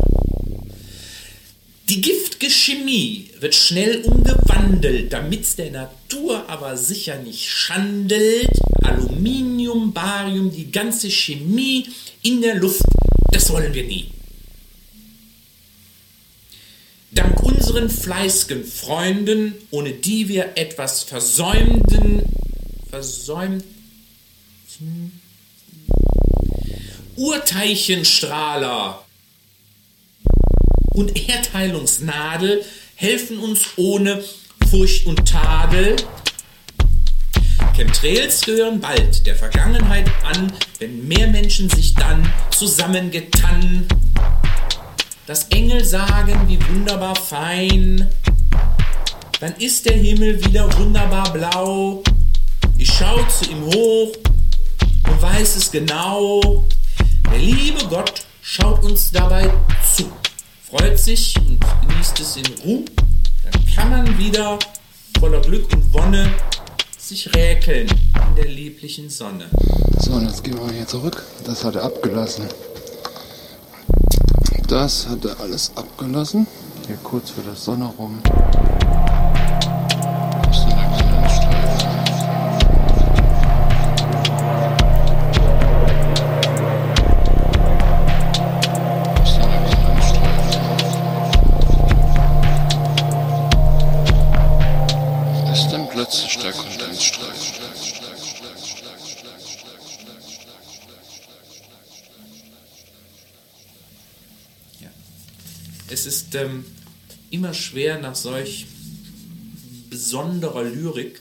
Die 1.89 2.01
giftige 2.01 2.49
Chemie 2.49 3.31
wird 3.41 3.55
schnell 3.55 4.03
umgewandelt, 4.03 5.13
damit's 5.13 5.57
der 5.57 5.73
Natur 5.73 6.49
aber 6.49 6.77
sicher 6.77 7.19
nicht 7.19 7.49
schandelt. 7.49 8.49
Aluminium, 8.83 9.93
Barium, 9.93 10.53
die 10.53 10.71
ganze 10.71 11.11
Chemie 11.11 11.89
in 12.23 12.43
der 12.43 12.55
Luft, 12.55 12.85
das 13.33 13.51
wollen 13.51 13.75
wir 13.75 13.85
nie. 13.85 14.07
Dank 17.11 17.43
unseren 17.43 17.91
fleißigen 17.91 18.65
Freunden, 18.65 19.55
ohne 19.73 19.91
die 19.91 20.29
wir 20.29 20.57
etwas 20.57 21.03
versäumten, 21.03 22.23
versäumt, 22.89 23.65
Urteilchenstrahler 27.21 29.05
und 30.95 31.29
Erdheilungsnadel 31.29 32.65
helfen 32.95 33.39
uns 33.41 33.61
ohne 33.77 34.25
Furcht 34.71 35.05
und 35.05 35.29
Tadel. 35.29 35.97
Chemtrails 37.77 38.41
gehören 38.41 38.81
bald 38.81 39.27
der 39.27 39.37
Vergangenheit 39.37 40.11
an, 40.25 40.51
wenn 40.79 41.07
mehr 41.09 41.27
Menschen 41.27 41.69
sich 41.69 41.95
dann 41.95 42.27
zusammengetan. 42.57 43.87
Das 45.27 45.49
Engel 45.49 45.85
sagen, 45.85 46.49
wie 46.49 46.59
wunderbar 46.71 47.17
fein, 47.17 48.09
dann 49.41 49.55
ist 49.57 49.85
der 49.85 49.99
Himmel 49.99 50.43
wieder 50.43 50.75
wunderbar 50.79 51.31
blau. 51.35 52.03
Ich 52.79 52.91
schau 52.91 53.23
zu 53.25 53.51
ihm 53.51 53.63
hoch 53.67 54.17
und 55.07 55.21
weiß 55.21 55.57
es 55.57 55.71
genau. 55.71 56.65
Der 57.31 57.39
liebe 57.39 57.85
Gott 57.89 58.27
schaut 58.43 58.83
uns 58.85 59.11
dabei 59.11 59.51
zu, 59.95 60.11
freut 60.69 60.99
sich 60.99 61.37
und 61.39 61.61
genießt 61.87 62.21
es 62.21 62.37
in 62.37 62.47
Ruhe. 62.65 62.85
Dann 63.45 63.67
kann 63.75 63.91
man 63.91 64.19
wieder 64.19 64.59
voller 65.19 65.41
Glück 65.41 65.73
und 65.73 65.95
Wonne 65.95 66.33
sich 66.99 67.35
räkeln 67.35 67.89
in 67.89 68.35
der 68.37 68.47
lieblichen 68.47 69.09
Sonne. 69.11 69.47
So, 69.99 70.13
und 70.13 70.27
jetzt 70.27 70.45
gehen 70.45 70.59
wir 70.59 70.73
hier 70.73 70.87
zurück. 70.87 71.25
Das 71.45 71.65
hat 71.65 71.77
er 71.77 71.85
abgelassen. 71.85 72.47
Das 74.69 75.09
hat 75.09 75.25
er 75.25 75.39
alles 75.41 75.73
abgelassen. 75.75 76.47
Hier 76.87 76.97
kurz 77.03 77.31
für 77.31 77.43
das 77.43 77.65
Sonne 77.65 77.87
rum. 77.99 78.21
Ist 106.31 106.37
ähm, 106.37 106.65
immer 107.31 107.53
schwer, 107.55 107.99
nach 107.99 108.15
solch 108.15 108.67
besonderer 109.89 110.63
Lyrik 110.63 111.21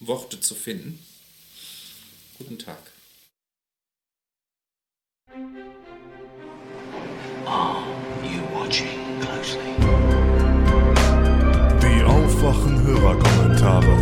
Worte 0.00 0.38
zu 0.40 0.54
finden. 0.54 0.98
Guten 2.36 2.58
Tag. 2.58 2.78
Are 7.46 7.84
you 8.22 8.42
watching 8.52 8.88
closely? 9.20 9.76
Die 11.80 12.04
Aufwachen-Hörerkommentare. 12.04 13.96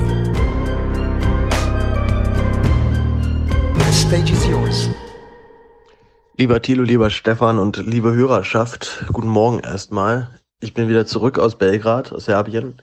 The 3.78 3.92
stage 3.92 4.32
is 4.32 4.44
yours. 4.46 4.88
Lieber 6.40 6.62
Thilo, 6.62 6.84
lieber 6.84 7.10
Stefan 7.10 7.58
und 7.58 7.76
liebe 7.86 8.14
Hörerschaft, 8.14 9.04
guten 9.12 9.28
Morgen 9.28 9.58
erstmal. 9.58 10.30
Ich 10.60 10.72
bin 10.72 10.88
wieder 10.88 11.04
zurück 11.04 11.38
aus 11.38 11.58
Belgrad, 11.58 12.14
aus 12.14 12.24
Serbien 12.24 12.76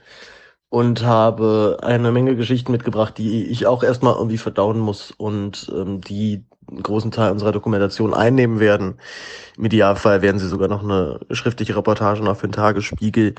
und 0.68 1.02
habe 1.02 1.78
eine 1.82 2.12
Menge 2.12 2.36
Geschichten 2.36 2.70
mitgebracht, 2.70 3.18
die 3.18 3.46
ich 3.46 3.66
auch 3.66 3.82
erstmal 3.82 4.14
irgendwie 4.14 4.38
verdauen 4.38 4.78
muss 4.78 5.10
und 5.10 5.72
ähm, 5.74 6.00
die 6.02 6.44
einen 6.68 6.84
großen 6.84 7.10
Teil 7.10 7.32
unserer 7.32 7.50
Dokumentation 7.50 8.14
einnehmen 8.14 8.60
werden. 8.60 8.94
Im 9.56 9.64
Idealfall 9.64 10.22
werden 10.22 10.38
sie 10.38 10.46
sogar 10.46 10.68
noch 10.68 10.84
eine 10.84 11.18
schriftliche 11.32 11.74
Reportage 11.74 12.22
noch 12.22 12.36
für 12.36 12.46
den 12.46 12.52
Tagesspiegel. 12.52 13.34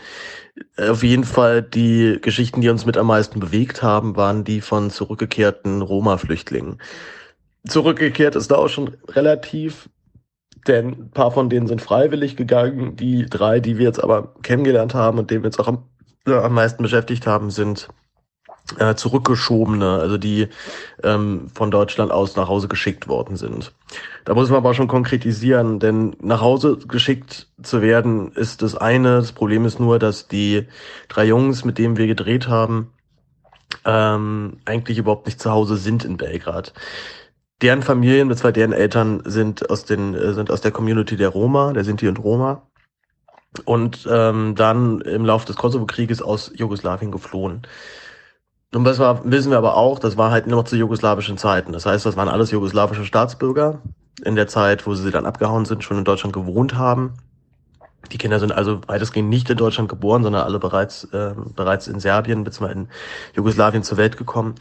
Auf 0.76 1.02
jeden 1.02 1.24
Fall 1.24 1.62
die 1.62 2.20
Geschichten, 2.22 2.60
die 2.60 2.68
uns 2.68 2.86
mit 2.86 2.98
am 2.98 3.08
meisten 3.08 3.40
bewegt 3.40 3.82
haben, 3.84 4.18
waren 4.18 4.44
die 4.44 4.60
von 4.60 4.90
zurückgekehrten 4.90 5.82
Roma-Flüchtlingen. 5.82 6.82
Zurückgekehrt 7.66 8.36
ist 8.36 8.52
da 8.52 8.56
auch 8.56 8.68
schon 8.68 8.98
relativ 9.08 9.88
denn 10.68 10.88
ein 10.88 11.12
paar 11.12 11.32
von 11.32 11.50
denen 11.50 11.68
sind 11.68 11.82
freiwillig 11.82 12.36
gegangen. 12.36 12.96
Die 12.96 13.26
drei, 13.26 13.60
die 13.60 13.78
wir 13.78 13.86
jetzt 13.86 14.04
aber 14.04 14.34
kennengelernt 14.42 14.94
haben 14.94 15.20
und 15.20 15.32
denen 15.32 15.44
wir 15.44 15.48
jetzt 15.48 15.60
auch 15.60 15.68
am, 15.68 15.84
äh, 16.28 16.34
am 16.34 16.54
meisten 16.54 16.84
beschäftigt 16.84 17.28
haben, 17.28 17.50
sind 17.50 17.90
äh, 18.78 18.96
zurückgeschobene, 18.96 20.00
also 20.00 20.18
die 20.18 20.48
ähm, 21.04 21.48
von 21.54 21.72
Deutschland 21.72 22.12
aus 22.12 22.36
nach 22.36 22.48
Hause 22.48 22.68
geschickt 22.68 23.08
worden 23.08 23.36
sind. 23.36 23.74
Da 24.26 24.36
muss 24.36 24.50
man 24.50 24.58
aber 24.58 24.74
schon 24.74 24.88
konkretisieren, 24.88 25.80
denn 25.80 26.16
nach 26.22 26.42
Hause 26.42 26.78
geschickt 26.78 27.48
zu 27.62 27.82
werden 27.82 28.32
ist 28.34 28.62
das 28.62 28.76
eine. 28.76 29.18
Das 29.18 29.32
Problem 29.32 29.66
ist 29.66 29.80
nur, 29.80 29.98
dass 29.98 30.28
die 30.28 30.68
drei 31.08 31.26
Jungs, 31.26 31.66
mit 31.66 31.78
denen 31.78 31.98
wir 31.98 32.08
gedreht 32.08 32.48
haben, 32.48 32.92
ähm, 33.86 34.58
eigentlich 34.66 34.98
überhaupt 34.98 35.26
nicht 35.26 35.40
zu 35.40 35.52
Hause 35.52 35.78
sind 35.78 36.06
in 36.06 36.18
Belgrad 36.18 36.74
deren 37.62 37.84
Familien, 37.84 38.34
zwar 38.36 38.52
deren 38.52 38.74
Eltern 38.74 39.22
sind 39.26 39.70
aus 39.70 39.86
den 39.86 40.14
äh, 40.16 40.34
sind 40.34 40.52
aus 40.52 40.62
der 40.62 40.72
Community 40.72 41.16
der 41.18 41.30
Roma, 41.30 41.74
der 41.74 41.84
Sinti 41.84 42.08
und 42.08 42.20
Roma 42.20 42.64
und 43.66 44.08
ähm, 44.10 44.56
dann 44.56 45.02
im 45.02 45.26
Laufe 45.26 45.46
des 45.48 45.56
Kosovo-Krieges 45.56 46.22
aus 46.22 46.52
Jugoslawien 46.56 47.12
geflohen. 47.12 47.64
Und 48.74 48.84
das 48.84 49.00
war, 49.00 49.22
wissen 49.30 49.50
wir 49.50 49.58
aber 49.58 49.76
auch, 49.76 49.98
das 49.98 50.18
war 50.18 50.30
halt 50.30 50.46
nur 50.46 50.58
noch 50.58 50.70
zu 50.70 50.76
jugoslawischen 50.76 51.38
Zeiten. 51.38 51.72
Das 51.72 51.86
heißt, 51.86 52.06
das 52.06 52.16
waren 52.16 52.30
alles 52.30 52.52
jugoslawische 52.52 53.04
Staatsbürger 53.04 53.82
in 54.24 54.36
der 54.36 54.48
Zeit, 54.48 54.86
wo 54.86 54.94
sie 54.94 55.10
dann 55.10 55.26
abgehauen 55.26 55.66
sind, 55.66 55.84
schon 55.84 55.98
in 55.98 56.04
Deutschland 56.04 56.34
gewohnt 56.34 56.76
haben. 56.76 57.14
Die 58.12 58.18
Kinder 58.18 58.40
sind 58.40 58.52
also 58.52 58.82
weitestgehend 58.88 59.30
nicht 59.30 59.50
in 59.50 59.58
Deutschland 59.58 59.90
geboren, 59.90 60.24
sondern 60.24 60.44
alle 60.44 60.60
bereits, 60.60 61.06
äh, 61.06 61.34
bereits 61.56 61.88
in 61.88 62.00
Serbien 62.00 62.44
bzw. 62.44 62.72
in 62.72 62.88
Jugoslawien 63.36 63.84
zur 63.84 63.98
Welt 63.98 64.18
gekommen. 64.18 64.56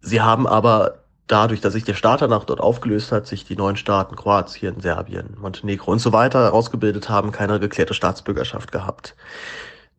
Sie 0.00 0.20
haben 0.20 0.46
aber 0.46 1.03
dadurch, 1.26 1.60
dass 1.60 1.72
sich 1.72 1.84
der 1.84 1.94
Staat 1.94 2.22
danach 2.22 2.44
dort 2.44 2.60
aufgelöst 2.60 3.12
hat, 3.12 3.26
sich 3.26 3.44
die 3.44 3.56
neuen 3.56 3.76
Staaten 3.76 4.16
Kroatien, 4.16 4.80
Serbien, 4.80 5.36
Montenegro 5.40 5.92
und 5.92 5.98
so 5.98 6.12
weiter 6.12 6.52
ausgebildet 6.52 7.08
haben, 7.08 7.32
keine 7.32 7.60
geklärte 7.60 7.94
Staatsbürgerschaft 7.94 8.72
gehabt. 8.72 9.16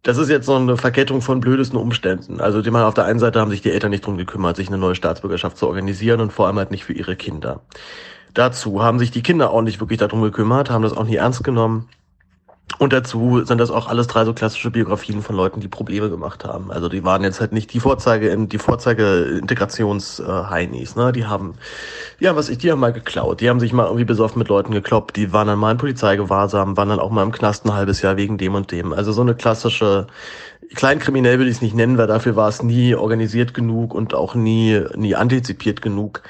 Das 0.04 0.18
ist 0.18 0.30
jetzt 0.30 0.46
so 0.46 0.56
eine 0.56 0.78
Verkettung 0.78 1.22
von 1.22 1.40
blödesten 1.40 1.80
Umständen. 1.80 2.40
Also 2.40 2.62
die 2.62 2.70
man 2.70 2.84
auf 2.84 2.94
der 2.94 3.06
einen 3.06 3.18
Seite 3.20 3.40
haben 3.40 3.50
sich 3.50 3.64
die 3.64 3.72
Eltern 3.72 3.90
nicht 3.90 4.06
drum 4.06 4.18
gekümmert, 4.18 4.56
sich 4.56 4.68
eine 4.68 4.78
neue 4.78 4.94
Staatsbürgerschaft 4.94 5.58
zu 5.58 5.68
organisieren 5.68 6.22
und 6.22 6.32
vor 6.32 6.46
allem 6.46 6.58
halt 6.58 6.70
nicht 6.70 6.86
für 6.86 6.94
ihre 6.94 7.16
Kinder. 7.16 7.62
Dazu 8.36 8.84
haben 8.84 9.00
sich 9.00 9.10
die 9.10 9.24
Kinder 9.24 9.50
auch 9.50 9.62
nicht 9.62 9.80
wirklich 9.80 9.98
darum 9.98 10.22
gekümmert, 10.22 10.70
haben 10.70 10.84
das 10.84 10.96
auch 10.96 11.06
nie 11.06 11.16
ernst 11.16 11.44
genommen 11.44 11.90
und 12.78 12.92
dazu 12.92 13.46
sind 13.46 13.60
das 13.60 13.72
auch 13.72 13.88
alles 13.88 14.08
drei 14.08 14.26
so 14.26 14.34
klassische 14.34 14.70
Biografien 14.70 15.22
von 15.22 15.36
Leuten, 15.36 15.62
die 15.62 15.68
Probleme 15.68 16.10
gemacht 16.10 16.44
haben. 16.44 16.72
Also 16.72 16.90
die 16.90 17.06
waren 17.06 17.24
jetzt 17.24 17.40
halt 17.40 17.54
nicht 17.54 17.74
die 17.74 17.80
Vorzeige, 17.80 18.36
die 18.48 18.58
Vorzeige 18.58 19.40
Integrations-Heinis, 19.40 20.96
ne? 20.96 21.14
Die 21.14 21.26
haben, 21.26 21.54
ja, 22.20 22.36
was 22.36 22.50
ich, 22.50 22.58
die 22.58 22.72
haben 22.72 22.80
mal 22.80 22.92
geklaut. 22.92 23.40
Die 23.40 23.50
haben 23.50 23.62
sich 23.62 23.72
mal 23.72 23.86
irgendwie 23.86 24.04
besoffen 24.04 24.40
mit 24.40 24.50
Leuten 24.50 24.74
gekloppt. 24.74 25.16
Die 25.16 25.32
waren 25.32 25.48
dann 25.48 25.60
mal 25.60 25.72
in 25.72 25.78
Polizeigewahrsam, 25.78 26.76
waren 26.76 26.90
dann 26.90 27.00
auch 27.00 27.12
mal 27.12 27.24
im 27.24 27.32
Knast 27.32 27.66
ein 27.66 27.74
halbes 27.74 28.02
Jahr 28.02 28.18
wegen 28.18 28.38
dem 28.38 28.56
und 28.56 28.72
dem. 28.72 28.92
Also 28.92 29.14
so 29.14 29.22
eine 29.22 29.36
klassische 29.36 30.08
kleinkriminell 30.74 31.40
will 31.40 31.48
ich 31.48 31.56
es 31.56 31.62
nicht 31.62 31.76
nennen, 31.76 31.98
weil 31.98 32.08
dafür 32.08 32.36
war 32.36 32.50
es 32.50 32.64
nie 32.64 32.96
organisiert 32.96 33.54
genug 33.54 33.94
und 33.94 34.14
auch 34.14 34.36
nie, 34.36 34.82
nie 34.96 35.16
antizipiert 35.16 35.82
genug. 35.82 36.24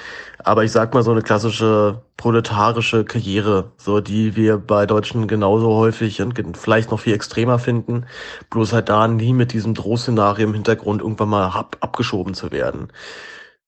Aber 0.46 0.64
ich 0.64 0.72
sag 0.72 0.94
mal 0.94 1.02
so 1.02 1.10
eine 1.12 1.24
klassische 1.24 2.04
proletarische 2.18 3.04
Karriere, 3.04 3.72
so 3.78 4.00
die 4.00 4.36
wir 4.36 4.58
bei 4.60 4.86
Deutschen 4.86 5.28
genauso 5.28 5.74
häufig 5.74 6.22
und 6.22 6.56
vielleicht 6.56 6.92
noch 6.92 7.00
viel 7.00 7.16
extremer 7.16 7.58
finden, 7.58 8.06
bloß 8.52 8.72
halt 8.72 8.90
da 8.90 9.08
nie 9.08 9.34
mit 9.34 9.54
diesem 9.54 9.74
Drohszenario 9.74 10.46
im 10.48 10.54
Hintergrund 10.54 11.02
irgendwann 11.02 11.30
mal 11.30 11.48
ab, 11.48 11.78
abgeschoben 11.82 12.36
zu 12.36 12.52
werden 12.52 12.90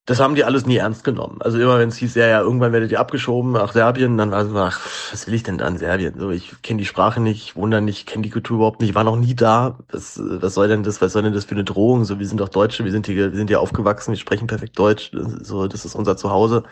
das 0.07 0.21
haben 0.21 0.35
die 0.35 0.45
alles 0.45 0.65
nie 0.65 0.77
ernst 0.77 1.03
genommen. 1.03 1.39
Also 1.41 1.59
immer 1.59 1.79
wenn 1.79 1.89
es 1.89 1.97
hieß, 1.97 2.15
ja, 2.15 2.27
ja, 2.27 2.39
irgendwann 2.39 2.71
werdet 2.71 2.91
ihr 2.91 2.99
abgeschoben 3.01 3.51
nach 3.51 3.73
Serbien, 3.73 4.17
dann 4.17 4.31
war 4.31 4.43
es 4.43 4.49
so, 4.49 4.57
ach, 4.57 4.79
was 5.11 5.27
will 5.27 5.33
ich 5.33 5.43
denn 5.43 5.57
da 5.57 5.67
in 5.67 5.77
Serbien? 5.77 6.13
So, 6.17 6.31
ich 6.31 6.61
kenne 6.61 6.79
die 6.79 6.85
Sprache 6.85 7.19
nicht, 7.19 7.55
da 7.57 7.81
nicht, 7.81 8.07
kenne 8.07 8.23
die 8.23 8.29
Kultur 8.29 8.55
überhaupt 8.55 8.79
nicht, 8.79 8.95
war 8.95 9.03
noch 9.03 9.17
nie 9.17 9.35
da. 9.35 9.79
Was, 9.91 10.17
was 10.17 10.53
soll 10.53 10.69
denn 10.69 10.83
das, 10.83 11.01
was 11.01 11.11
soll 11.11 11.23
denn 11.23 11.33
das 11.33 11.43
für 11.43 11.55
eine 11.55 11.65
Drohung? 11.65 12.05
So, 12.05 12.19
wir 12.19 12.25
sind 12.25 12.39
doch 12.39 12.47
Deutsche, 12.47 12.85
wir 12.85 12.91
sind 12.93 13.05
hier, 13.05 13.33
wir 13.33 13.37
sind 13.37 13.49
hier 13.49 13.59
aufgewachsen, 13.59 14.13
wir 14.13 14.17
sprechen 14.17 14.47
perfekt 14.47 14.79
Deutsch, 14.79 15.11
so, 15.41 15.67
das 15.67 15.83
ist 15.83 15.93
unser 15.93 16.15
Zuhause. 16.15 16.63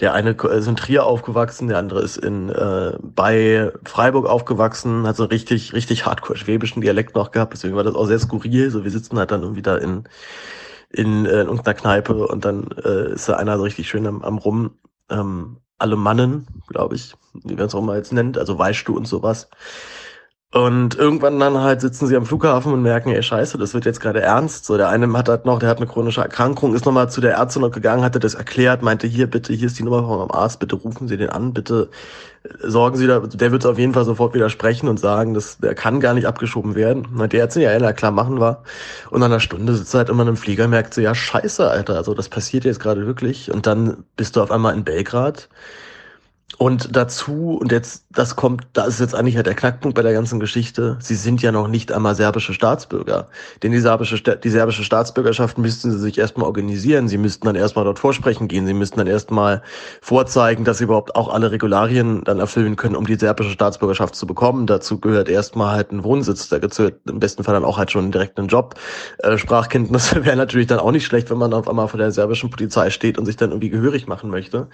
Der 0.00 0.14
eine 0.14 0.30
ist 0.30 0.66
in 0.66 0.76
Trier 0.76 1.04
aufgewachsen, 1.04 1.68
der 1.68 1.76
andere 1.76 2.00
ist 2.00 2.16
in 2.16 2.48
äh, 2.48 2.92
bei 3.02 3.72
Freiburg 3.84 4.24
aufgewachsen, 4.24 5.06
hat 5.06 5.16
so 5.16 5.24
richtig, 5.24 5.74
richtig 5.74 6.06
hardcore 6.06 6.38
schwäbischen 6.38 6.80
Dialekt 6.80 7.14
noch 7.14 7.30
gehabt, 7.30 7.52
deswegen 7.52 7.76
war 7.76 7.84
das 7.84 7.94
auch 7.94 8.06
sehr 8.06 8.18
skurril. 8.18 8.70
So, 8.70 8.84
wir 8.84 8.90
sitzen 8.90 9.18
halt 9.18 9.32
dann 9.32 9.42
irgendwie 9.42 9.60
da 9.60 9.76
in 9.76 10.04
in, 10.92 11.26
äh, 11.26 11.40
in 11.40 11.46
irgendeiner 11.46 11.74
Kneipe 11.74 12.26
und 12.26 12.44
dann 12.44 12.68
äh, 12.84 13.12
ist 13.12 13.28
da 13.28 13.36
einer 13.36 13.56
so 13.56 13.64
richtig 13.64 13.88
schön 13.88 14.06
am, 14.06 14.22
am 14.22 14.38
Rum. 14.38 14.72
Ähm, 15.08 15.58
alle 15.78 15.96
Mannen, 15.96 16.46
glaube 16.68 16.94
ich, 16.94 17.14
wie 17.32 17.54
man 17.54 17.66
es 17.66 17.74
auch 17.74 17.82
mal 17.82 17.96
jetzt 17.96 18.12
nennt, 18.12 18.36
also 18.36 18.58
weißt 18.58 18.86
du 18.86 18.96
und 18.96 19.06
sowas. 19.06 19.48
Und 20.52 20.96
irgendwann 20.96 21.38
dann 21.38 21.58
halt 21.58 21.80
sitzen 21.80 22.08
sie 22.08 22.16
am 22.16 22.26
Flughafen 22.26 22.72
und 22.72 22.82
merken, 22.82 23.10
ey 23.10 23.22
Scheiße, 23.22 23.56
das 23.56 23.72
wird 23.72 23.84
jetzt 23.84 24.00
gerade 24.00 24.20
ernst. 24.20 24.64
So, 24.64 24.76
der 24.76 24.88
eine 24.88 25.12
hat 25.16 25.28
halt 25.28 25.44
noch, 25.44 25.60
der 25.60 25.68
hat 25.68 25.76
eine 25.76 25.86
chronische 25.86 26.22
Erkrankung, 26.22 26.74
ist 26.74 26.84
nochmal 26.84 27.08
zu 27.08 27.20
der 27.20 27.34
Ärztin 27.34 27.62
noch 27.62 27.70
gegangen, 27.70 28.02
hatte 28.02 28.18
das 28.18 28.34
erklärt, 28.34 28.82
meinte, 28.82 29.06
hier 29.06 29.28
bitte, 29.30 29.52
hier 29.52 29.68
ist 29.68 29.78
die 29.78 29.84
Nummer 29.84 30.02
von 30.02 30.18
meinem 30.18 30.32
Arzt, 30.32 30.58
bitte 30.58 30.74
rufen 30.74 31.06
Sie 31.06 31.16
den 31.16 31.30
an, 31.30 31.52
bitte 31.54 31.88
äh, 32.42 32.48
sorgen 32.68 32.96
Sie 32.96 33.06
da, 33.06 33.20
der 33.20 33.52
wird 33.52 33.64
auf 33.64 33.78
jeden 33.78 33.94
Fall 33.94 34.04
sofort 34.04 34.34
widersprechen 34.34 34.88
und 34.88 34.98
sagen, 34.98 35.34
dass 35.34 35.58
der 35.58 35.76
kann 35.76 36.00
gar 36.00 36.14
nicht 36.14 36.26
abgeschoben 36.26 36.74
werden. 36.74 37.06
Meinte 37.12 37.36
die 37.36 37.40
Ärztin, 37.40 37.62
ja, 37.62 37.78
ja, 37.78 37.92
klar, 37.92 38.10
machen 38.10 38.40
wir. 38.40 38.64
Und 39.10 39.20
nach 39.20 39.26
einer 39.26 39.38
Stunde 39.38 39.76
sitzt 39.76 39.94
er 39.94 39.98
halt 39.98 40.08
immer 40.08 40.22
in 40.22 40.28
einem 40.30 40.36
Flieger 40.36 40.64
und 40.64 40.70
merkt 40.70 40.94
so, 40.94 41.00
ja, 41.00 41.14
scheiße, 41.14 41.70
Alter, 41.70 41.94
also 41.94 42.12
das 42.14 42.28
passiert 42.28 42.64
jetzt 42.64 42.80
gerade 42.80 43.06
wirklich. 43.06 43.52
Und 43.52 43.68
dann 43.68 44.04
bist 44.16 44.34
du 44.34 44.42
auf 44.42 44.50
einmal 44.50 44.74
in 44.74 44.82
Belgrad 44.82 45.48
und 46.62 46.94
dazu, 46.94 47.56
und 47.58 47.72
jetzt, 47.72 48.04
das 48.10 48.36
kommt, 48.36 48.66
da 48.74 48.84
ist 48.84 49.00
jetzt 49.00 49.14
eigentlich 49.14 49.36
halt 49.36 49.46
der 49.46 49.54
Knackpunkt 49.54 49.94
bei 49.96 50.02
der 50.02 50.12
ganzen 50.12 50.40
Geschichte, 50.40 50.98
sie 51.00 51.14
sind 51.14 51.40
ja 51.40 51.52
noch 51.52 51.68
nicht 51.68 51.90
einmal 51.90 52.14
serbische 52.14 52.52
Staatsbürger. 52.52 53.28
Denn 53.62 53.72
die 53.72 53.80
serbische, 53.80 54.20
die 54.20 54.50
serbische 54.50 54.84
Staatsbürgerschaft 54.84 55.56
müssten 55.56 55.90
sie 55.90 55.98
sich 55.98 56.18
erstmal 56.18 56.44
organisieren, 56.44 57.08
sie 57.08 57.16
müssten 57.16 57.46
dann 57.46 57.56
erstmal 57.56 57.86
dort 57.86 57.98
vorsprechen 57.98 58.46
gehen, 58.46 58.66
sie 58.66 58.74
müssten 58.74 58.98
dann 58.98 59.06
erstmal 59.06 59.62
vorzeigen, 60.02 60.64
dass 60.64 60.76
sie 60.76 60.84
überhaupt 60.84 61.16
auch 61.16 61.32
alle 61.32 61.50
Regularien 61.50 62.24
dann 62.24 62.40
erfüllen 62.40 62.76
können, 62.76 62.94
um 62.94 63.06
die 63.06 63.14
serbische 63.14 63.52
Staatsbürgerschaft 63.52 64.14
zu 64.14 64.26
bekommen. 64.26 64.66
Dazu 64.66 65.00
gehört 65.00 65.30
erstmal 65.30 65.74
halt 65.74 65.92
ein 65.92 66.04
Wohnsitz, 66.04 66.50
da 66.50 66.58
gehört 66.58 67.00
im 67.08 67.20
besten 67.20 67.42
Fall 67.42 67.54
dann 67.54 67.64
auch 67.64 67.78
halt 67.78 67.90
schon 67.90 68.12
direkt 68.12 68.38
einen 68.38 68.48
Job. 68.48 68.74
Äh, 69.20 69.38
Sprachkenntnisse 69.38 70.24
wäre 70.26 70.36
natürlich 70.36 70.66
dann 70.66 70.78
auch 70.78 70.92
nicht 70.92 71.06
schlecht, 71.06 71.30
wenn 71.30 71.38
man 71.38 71.54
auf 71.54 71.70
einmal 71.70 71.88
vor 71.88 71.96
der 71.96 72.12
serbischen 72.12 72.50
Polizei 72.50 72.90
steht 72.90 73.16
und 73.16 73.24
sich 73.24 73.38
dann 73.38 73.48
irgendwie 73.48 73.70
gehörig 73.70 74.06
machen 74.06 74.28
möchte. 74.28 74.68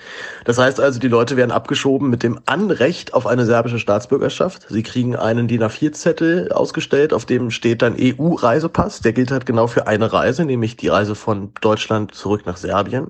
Das 0.44 0.58
heißt 0.58 0.81
also, 0.81 0.99
die 0.99 1.06
Leute 1.06 1.36
werden 1.36 1.52
ab 1.52 1.69
abgeschoben 1.76 2.08
mit 2.08 2.22
dem 2.22 2.40
Anrecht 2.46 3.12
auf 3.12 3.26
eine 3.26 3.44
serbische 3.44 3.78
Staatsbürgerschaft. 3.78 4.66
Sie 4.70 4.82
kriegen 4.82 5.14
einen 5.14 5.46
DIN 5.46 5.62
A4-Zettel 5.62 6.50
ausgestellt, 6.50 7.12
auf 7.12 7.26
dem 7.26 7.50
steht 7.50 7.82
dann 7.82 7.96
EU-Reisepass. 8.00 9.02
Der 9.02 9.12
gilt 9.12 9.30
halt 9.30 9.44
genau 9.44 9.66
für 9.66 9.86
eine 9.86 10.10
Reise, 10.10 10.46
nämlich 10.46 10.78
die 10.78 10.88
Reise 10.88 11.14
von 11.14 11.52
Deutschland 11.60 12.14
zurück 12.14 12.46
nach 12.46 12.56
Serbien. 12.56 13.08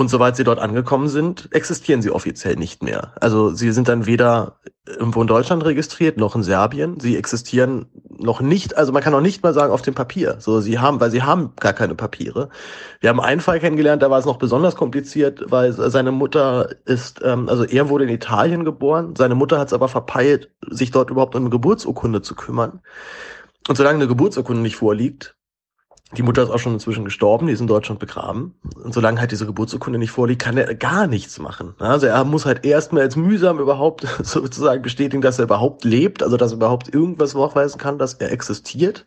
Und 0.00 0.08
soweit 0.08 0.34
sie 0.34 0.44
dort 0.44 0.60
angekommen 0.60 1.08
sind, 1.08 1.50
existieren 1.52 2.00
sie 2.00 2.10
offiziell 2.10 2.56
nicht 2.56 2.82
mehr. 2.82 3.12
Also 3.20 3.50
sie 3.50 3.70
sind 3.70 3.86
dann 3.86 4.06
weder 4.06 4.56
irgendwo 4.86 5.20
in 5.20 5.26
Deutschland 5.26 5.62
registriert, 5.62 6.16
noch 6.16 6.34
in 6.34 6.42
Serbien. 6.42 6.98
Sie 7.00 7.18
existieren 7.18 7.84
noch 8.08 8.40
nicht, 8.40 8.78
also 8.78 8.92
man 8.92 9.02
kann 9.02 9.12
noch 9.12 9.20
nicht 9.20 9.42
mal 9.42 9.52
sagen 9.52 9.74
auf 9.74 9.82
dem 9.82 9.92
Papier. 9.92 10.36
So, 10.38 10.62
sie 10.62 10.78
haben, 10.78 11.00
weil 11.00 11.10
sie 11.10 11.22
haben 11.22 11.52
gar 11.60 11.74
keine 11.74 11.94
Papiere. 11.94 12.48
Wir 13.00 13.10
haben 13.10 13.20
einen 13.20 13.42
Fall 13.42 13.60
kennengelernt, 13.60 14.02
da 14.02 14.08
war 14.08 14.18
es 14.18 14.24
noch 14.24 14.38
besonders 14.38 14.74
kompliziert, 14.74 15.44
weil 15.48 15.74
seine 15.74 16.12
Mutter 16.12 16.70
ist, 16.86 17.20
ähm, 17.22 17.50
also 17.50 17.64
er 17.64 17.90
wurde 17.90 18.04
in 18.04 18.10
Italien 18.10 18.64
geboren, 18.64 19.16
seine 19.18 19.34
Mutter 19.34 19.58
hat 19.58 19.66
es 19.66 19.74
aber 19.74 19.88
verpeilt, 19.88 20.50
sich 20.66 20.92
dort 20.92 21.10
überhaupt 21.10 21.34
um 21.34 21.42
eine 21.42 21.50
Geburtsurkunde 21.50 22.22
zu 22.22 22.34
kümmern. 22.34 22.80
Und 23.68 23.76
solange 23.76 23.96
eine 23.96 24.08
Geburtsurkunde 24.08 24.62
nicht 24.62 24.76
vorliegt, 24.76 25.36
die 26.16 26.22
Mutter 26.22 26.42
ist 26.42 26.50
auch 26.50 26.58
schon 26.58 26.74
inzwischen 26.74 27.04
gestorben, 27.04 27.46
die 27.46 27.52
ist 27.52 27.60
in 27.60 27.68
Deutschland 27.68 28.00
begraben. 28.00 28.54
Und 28.82 28.92
solange 28.92 29.20
halt 29.20 29.30
diese 29.30 29.46
Geburtsurkunde 29.46 29.98
nicht 29.98 30.10
vorliegt, 30.10 30.42
kann 30.42 30.56
er 30.56 30.74
gar 30.74 31.06
nichts 31.06 31.38
machen. 31.38 31.74
Also 31.78 32.06
er 32.06 32.24
muss 32.24 32.46
halt 32.46 32.64
erstmal 32.64 33.02
als 33.02 33.14
mühsam 33.14 33.60
überhaupt 33.60 34.06
sozusagen 34.22 34.82
bestätigen, 34.82 35.22
dass 35.22 35.38
er 35.38 35.44
überhaupt 35.44 35.84
lebt, 35.84 36.22
also 36.22 36.36
dass 36.36 36.52
er 36.52 36.56
überhaupt 36.56 36.92
irgendwas 36.92 37.34
nachweisen 37.34 37.78
kann, 37.78 37.98
dass 37.98 38.14
er 38.14 38.32
existiert. 38.32 39.06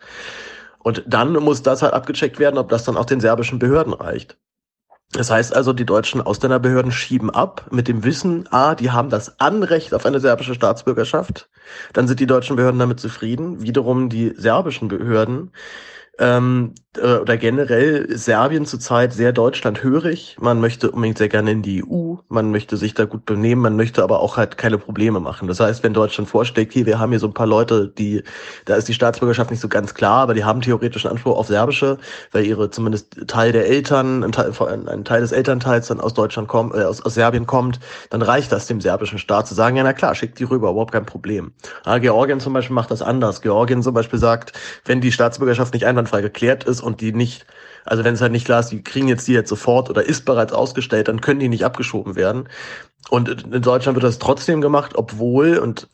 Und 0.80 1.04
dann 1.06 1.34
muss 1.34 1.62
das 1.62 1.82
halt 1.82 1.94
abgecheckt 1.94 2.40
werden, 2.40 2.58
ob 2.58 2.70
das 2.70 2.86
dann 2.86 2.98
auch 2.98 3.06
den 3.06 3.20
serbischen 3.20 3.60
Behörden 3.60 3.94
reicht. 3.94 4.38
Das 5.12 5.30
heißt 5.30 5.56
also, 5.56 5.74
die 5.74 5.86
deutschen 5.86 6.22
Ausländerbehörden 6.22 6.92
schieben 6.92 7.30
ab 7.30 7.68
mit 7.70 7.88
dem 7.88 8.04
Wissen, 8.04 8.48
a, 8.52 8.76
die 8.76 8.92
haben 8.92 9.10
das 9.10 9.40
Anrecht 9.40 9.94
auf 9.94 10.06
eine 10.06 10.20
serbische 10.20 10.56
Staatsbürgerschaft. 10.56 11.50
Dann 11.94 12.08
sind 12.08 12.20
die 12.20 12.26
deutschen 12.26 12.56
Behörden 12.56 12.80
damit 12.80 13.00
zufrieden. 13.00 13.62
Wiederum 13.62 14.10
die 14.10 14.34
serbischen 14.36 14.88
Behörden 14.88 15.52
ähm, 16.18 16.74
äh, 16.98 17.18
oder 17.18 17.38
generell 17.38 18.08
Serbien 18.16 18.66
zurzeit 18.66 19.14
sehr 19.14 19.32
deutschlandhörig. 19.32 20.38
Man 20.40 20.60
möchte 20.60 20.92
unbedingt 20.92 21.18
sehr 21.18 21.30
gerne 21.30 21.52
in 21.52 21.62
die 21.62 21.84
EU, 21.84 22.16
man 22.30 22.52
möchte 22.52 22.78
sich 22.78 22.94
da 22.94 23.06
gut 23.06 23.26
benehmen, 23.26 23.62
man 23.62 23.76
möchte 23.76 24.04
aber 24.04 24.20
auch 24.20 24.38
halt 24.38 24.58
keine 24.58 24.78
Probleme 24.78 25.20
machen. 25.20 25.48
Das 25.48 25.60
heißt, 25.60 25.84
wenn 25.84 25.94
Deutschland 25.94 26.30
vorschlägt, 26.30 26.74
hier, 26.74 26.86
wir 26.86 27.00
haben 27.00 27.12
hier 27.12 27.20
so 27.20 27.28
ein 27.28 27.34
paar 27.34 27.48
Leute, 27.48 27.88
die, 27.88 28.24
da 28.66 28.76
ist 28.76 28.88
die 28.88 28.94
Staatsbürgerschaft 28.94 29.52
nicht 29.52 29.60
so 29.60 29.68
ganz 29.68 29.94
klar, 29.94 30.22
aber 30.22 30.34
die 30.34 30.44
haben 30.44 30.62
theoretischen 30.62 31.10
Anspruch 31.10 31.38
auf 31.38 31.48
Serbische, 31.48 31.98
weil 32.32 32.46
ihre 32.46 32.70
zumindest 32.70 33.28
Teil 33.28 33.52
der 33.52 33.68
Eltern, 33.68 34.24
ein 34.24 34.32
Teil, 34.32 34.54
ein 34.88 35.06
Teil 35.06 35.22
des 35.22 35.32
Elternteils 35.32 35.88
dann 35.88 36.00
aus 36.00 36.14
Deutschland 36.14 36.48
kommt, 36.48 36.76
äh, 36.76 36.84
aus, 36.84 37.04
aus 37.04 37.14
Serbien 37.16 37.48
kommt, 37.48 37.80
dann 38.10 38.22
reicht 38.22 38.52
das 38.52 38.68
dem 38.68 38.82
serbischen 38.82 39.18
Staat 39.18 39.48
zu 39.48 39.56
sagen, 39.56 39.76
ja 39.76 39.84
na 39.84 39.94
klar, 39.94 40.16
schickt 40.16 40.40
die 40.40 40.44
rüber, 40.44 40.70
überhaupt 40.70 40.92
kein 40.92 41.06
Problem. 41.06 41.54
Ja, 41.86 41.98
Georgien 41.98 42.40
zum 42.40 42.54
Beispiel 42.54 42.76
macht 42.76 42.92
das 42.92 43.02
anders. 43.02 43.42
Georgien 43.42 43.82
zum 43.82 43.94
Beispiel 43.94 44.20
sagt, 44.20 44.54
wenn 44.86 45.02
die 45.02 45.12
Staatsbürgerschaft 45.12 45.74
nicht 45.74 45.86
einwandfrei 45.86 46.22
geklärt 46.22 46.64
ist 46.64 46.83
und 46.84 47.02
die 47.02 47.14
nicht, 47.14 47.46
also 47.86 48.04
wenn 48.04 48.14
es 48.14 48.22
halt 48.22 48.32
nicht 48.32 48.46
klar 48.46 48.60
ist, 48.60 48.70
die 48.70 48.84
kriegen 48.84 49.08
jetzt 49.08 49.28
die 49.28 49.34
jetzt 49.34 49.50
sofort 49.50 49.90
oder 49.90 50.04
ist 50.04 50.26
bereits 50.26 50.54
ausgestellt, 50.54 51.08
dann 51.08 51.22
können 51.22 51.40
die 51.40 51.50
nicht 51.50 51.66
abgeschoben 51.66 52.16
werden. 52.16 52.50
Und 53.10 53.30
in 53.30 53.62
Deutschland 53.62 53.96
wird 53.96 54.04
das 54.04 54.20
trotzdem 54.20 54.62
gemacht, 54.62 54.94
obwohl, 54.96 55.58
und 55.58 55.88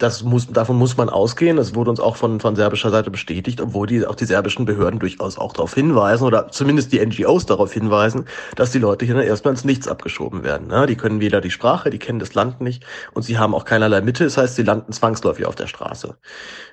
das 0.00 0.22
muss, 0.22 0.46
davon 0.48 0.76
muss 0.76 0.96
man 0.96 1.10
ausgehen. 1.10 1.56
Das 1.56 1.74
wurde 1.74 1.90
uns 1.90 2.00
auch 2.00 2.16
von, 2.16 2.40
von 2.40 2.56
serbischer 2.56 2.90
Seite 2.90 3.10
bestätigt, 3.10 3.60
obwohl 3.60 3.86
die, 3.86 4.06
auch 4.06 4.14
die 4.14 4.24
serbischen 4.24 4.64
Behörden 4.64 4.98
durchaus 4.98 5.38
auch 5.38 5.52
darauf 5.52 5.74
hinweisen 5.74 6.24
oder 6.24 6.48
zumindest 6.48 6.92
die 6.92 7.04
NGOs 7.04 7.46
darauf 7.46 7.72
hinweisen, 7.72 8.24
dass 8.56 8.72
die 8.72 8.78
Leute 8.78 9.04
hier 9.04 9.14
dann 9.14 9.24
erstmal 9.24 9.52
ins 9.52 9.64
Nichts 9.64 9.88
abgeschoben 9.88 10.42
werden. 10.42 10.68
Ne? 10.68 10.86
Die 10.86 10.96
können 10.96 11.20
weder 11.20 11.40
die 11.42 11.50
Sprache, 11.50 11.90
die 11.90 11.98
kennen 11.98 12.18
das 12.18 12.34
Land 12.34 12.60
nicht 12.62 12.84
und 13.12 13.22
sie 13.22 13.38
haben 13.38 13.54
auch 13.54 13.66
keinerlei 13.66 14.00
Mittel. 14.00 14.26
Das 14.26 14.38
heißt, 14.38 14.56
sie 14.56 14.62
landen 14.62 14.92
zwangsläufig 14.92 15.44
auf 15.44 15.54
der 15.54 15.66
Straße. 15.66 16.16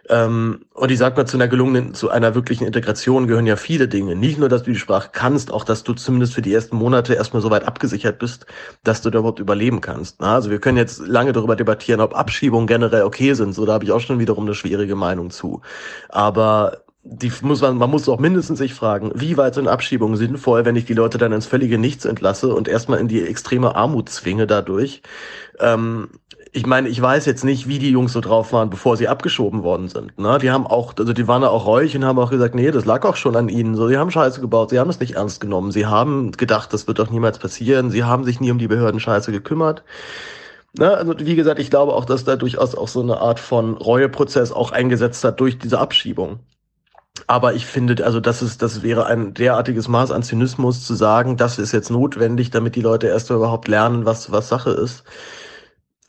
Ähm, 0.09 0.65
und 0.73 0.89
ich 0.89 0.97
sag 0.97 1.17
mal, 1.17 1.25
zu 1.25 1.35
einer 1.35 1.49
gelungenen, 1.49 1.93
zu 1.93 2.09
einer 2.09 2.33
wirklichen 2.33 2.65
Integration 2.65 3.27
gehören 3.27 3.45
ja 3.45 3.57
viele 3.57 3.89
Dinge. 3.89 4.15
Nicht 4.15 4.39
nur, 4.39 4.47
dass 4.47 4.63
du 4.63 4.71
die 4.71 4.79
Sprache 4.79 5.09
kannst, 5.11 5.51
auch, 5.51 5.65
dass 5.65 5.83
du 5.83 5.93
zumindest 5.93 6.33
für 6.33 6.41
die 6.41 6.53
ersten 6.53 6.77
Monate 6.77 7.13
erstmal 7.13 7.41
so 7.41 7.51
weit 7.51 7.65
abgesichert 7.65 8.19
bist, 8.19 8.45
dass 8.85 9.01
du 9.01 9.09
da 9.09 9.19
überhaupt 9.19 9.39
überleben 9.39 9.81
kannst. 9.81 10.21
Ne? 10.21 10.27
Also 10.27 10.49
wir 10.49 10.59
können 10.59 10.77
jetzt 10.77 10.99
lange 10.99 11.33
darüber 11.33 11.57
debattieren, 11.57 11.99
ob 11.99 12.15
Abschiebungen 12.15 12.67
generell 12.67 13.03
okay 13.03 13.16
okay 13.17 13.33
sind. 13.33 13.53
So, 13.53 13.65
da 13.65 13.73
habe 13.73 13.83
ich 13.83 13.91
auch 13.91 13.99
schon 13.99 14.19
wiederum 14.19 14.45
eine 14.45 14.55
schwierige 14.55 14.95
Meinung 14.95 15.31
zu. 15.31 15.61
Aber 16.09 16.83
die 17.03 17.31
muss 17.41 17.61
man, 17.61 17.77
man 17.77 17.89
muss 17.89 18.07
auch 18.09 18.19
mindestens 18.19 18.59
sich 18.59 18.73
fragen, 18.73 19.11
wie 19.15 19.37
weit 19.37 19.55
sind 19.55 19.67
Abschiebungen 19.67 20.17
sinnvoll, 20.17 20.65
wenn 20.65 20.75
ich 20.75 20.85
die 20.85 20.93
Leute 20.93 21.17
dann 21.17 21.31
ins 21.31 21.45
völlige 21.45 21.77
Nichts 21.77 22.05
entlasse 22.05 22.53
und 22.53 22.67
erstmal 22.67 22.99
in 22.99 23.07
die 23.07 23.25
extreme 23.25 23.75
Armut 23.75 24.09
zwinge 24.09 24.45
dadurch. 24.45 25.01
Ähm, 25.59 26.09
ich 26.51 26.65
meine, 26.65 26.89
ich 26.89 27.01
weiß 27.01 27.25
jetzt 27.25 27.43
nicht, 27.43 27.67
wie 27.67 27.79
die 27.79 27.91
Jungs 27.91 28.13
so 28.13 28.21
drauf 28.21 28.51
waren, 28.51 28.69
bevor 28.69 28.97
sie 28.97 29.07
abgeschoben 29.07 29.63
worden 29.63 29.87
sind. 29.87 30.17
Ne? 30.17 30.37
Die 30.41 30.51
haben 30.51 30.67
auch, 30.67 30.93
also 30.97 31.13
die 31.13 31.27
waren 31.27 31.43
da 31.43 31.49
auch 31.49 31.65
reuig 31.65 31.95
und 31.95 32.03
haben 32.03 32.19
auch 32.19 32.31
gesagt, 32.31 32.55
nee, 32.55 32.71
das 32.71 32.85
lag 32.85 33.05
auch 33.05 33.15
schon 33.15 33.35
an 33.35 33.47
ihnen. 33.49 33.75
So, 33.75 33.87
sie 33.87 33.97
haben 33.97 34.11
Scheiße 34.11 34.41
gebaut, 34.41 34.71
sie 34.71 34.79
haben 34.79 34.89
es 34.89 34.99
nicht 34.99 35.15
ernst 35.15 35.39
genommen. 35.39 35.71
Sie 35.71 35.85
haben 35.85 36.31
gedacht, 36.31 36.73
das 36.73 36.87
wird 36.87 36.99
doch 36.99 37.09
niemals 37.09 37.39
passieren. 37.39 37.91
Sie 37.91 38.03
haben 38.03 38.23
sich 38.23 38.39
nie 38.39 38.51
um 38.51 38.57
die 38.57 38.67
Behörden 38.67 38.99
Scheiße 38.99 39.31
gekümmert. 39.31 39.83
Ne, 40.77 40.95
also 40.95 41.13
wie 41.17 41.35
gesagt, 41.35 41.59
ich 41.59 41.71
glaube 41.71 41.93
auch, 41.93 42.05
dass 42.05 42.23
da 42.23 42.35
durchaus 42.35 42.75
auch 42.75 42.87
so 42.87 43.01
eine 43.01 43.17
Art 43.19 43.39
von 43.39 43.77
Reueprozess 43.77 44.51
auch 44.51 44.71
eingesetzt 44.71 45.23
hat 45.23 45.39
durch 45.39 45.57
diese 45.57 45.79
Abschiebung. 45.79 46.39
Aber 47.25 47.55
ich 47.55 47.65
finde, 47.65 48.05
also 48.05 48.19
das 48.19 48.43
ist, 48.43 48.61
das 48.61 48.83
wäre 48.83 49.07
ein 49.07 49.33
derartiges 49.33 49.87
Maß 49.87 50.11
an 50.11 50.21
Zynismus 50.21 50.85
zu 50.85 50.93
sagen, 50.93 51.35
das 51.35 51.57
ist 51.57 51.71
jetzt 51.71 51.89
notwendig, 51.89 52.51
damit 52.51 52.75
die 52.75 52.81
Leute 52.81 53.07
erst 53.07 53.31
überhaupt 53.31 53.67
lernen, 53.67 54.05
was, 54.05 54.31
was 54.31 54.49
Sache 54.49 54.69
ist. 54.71 55.03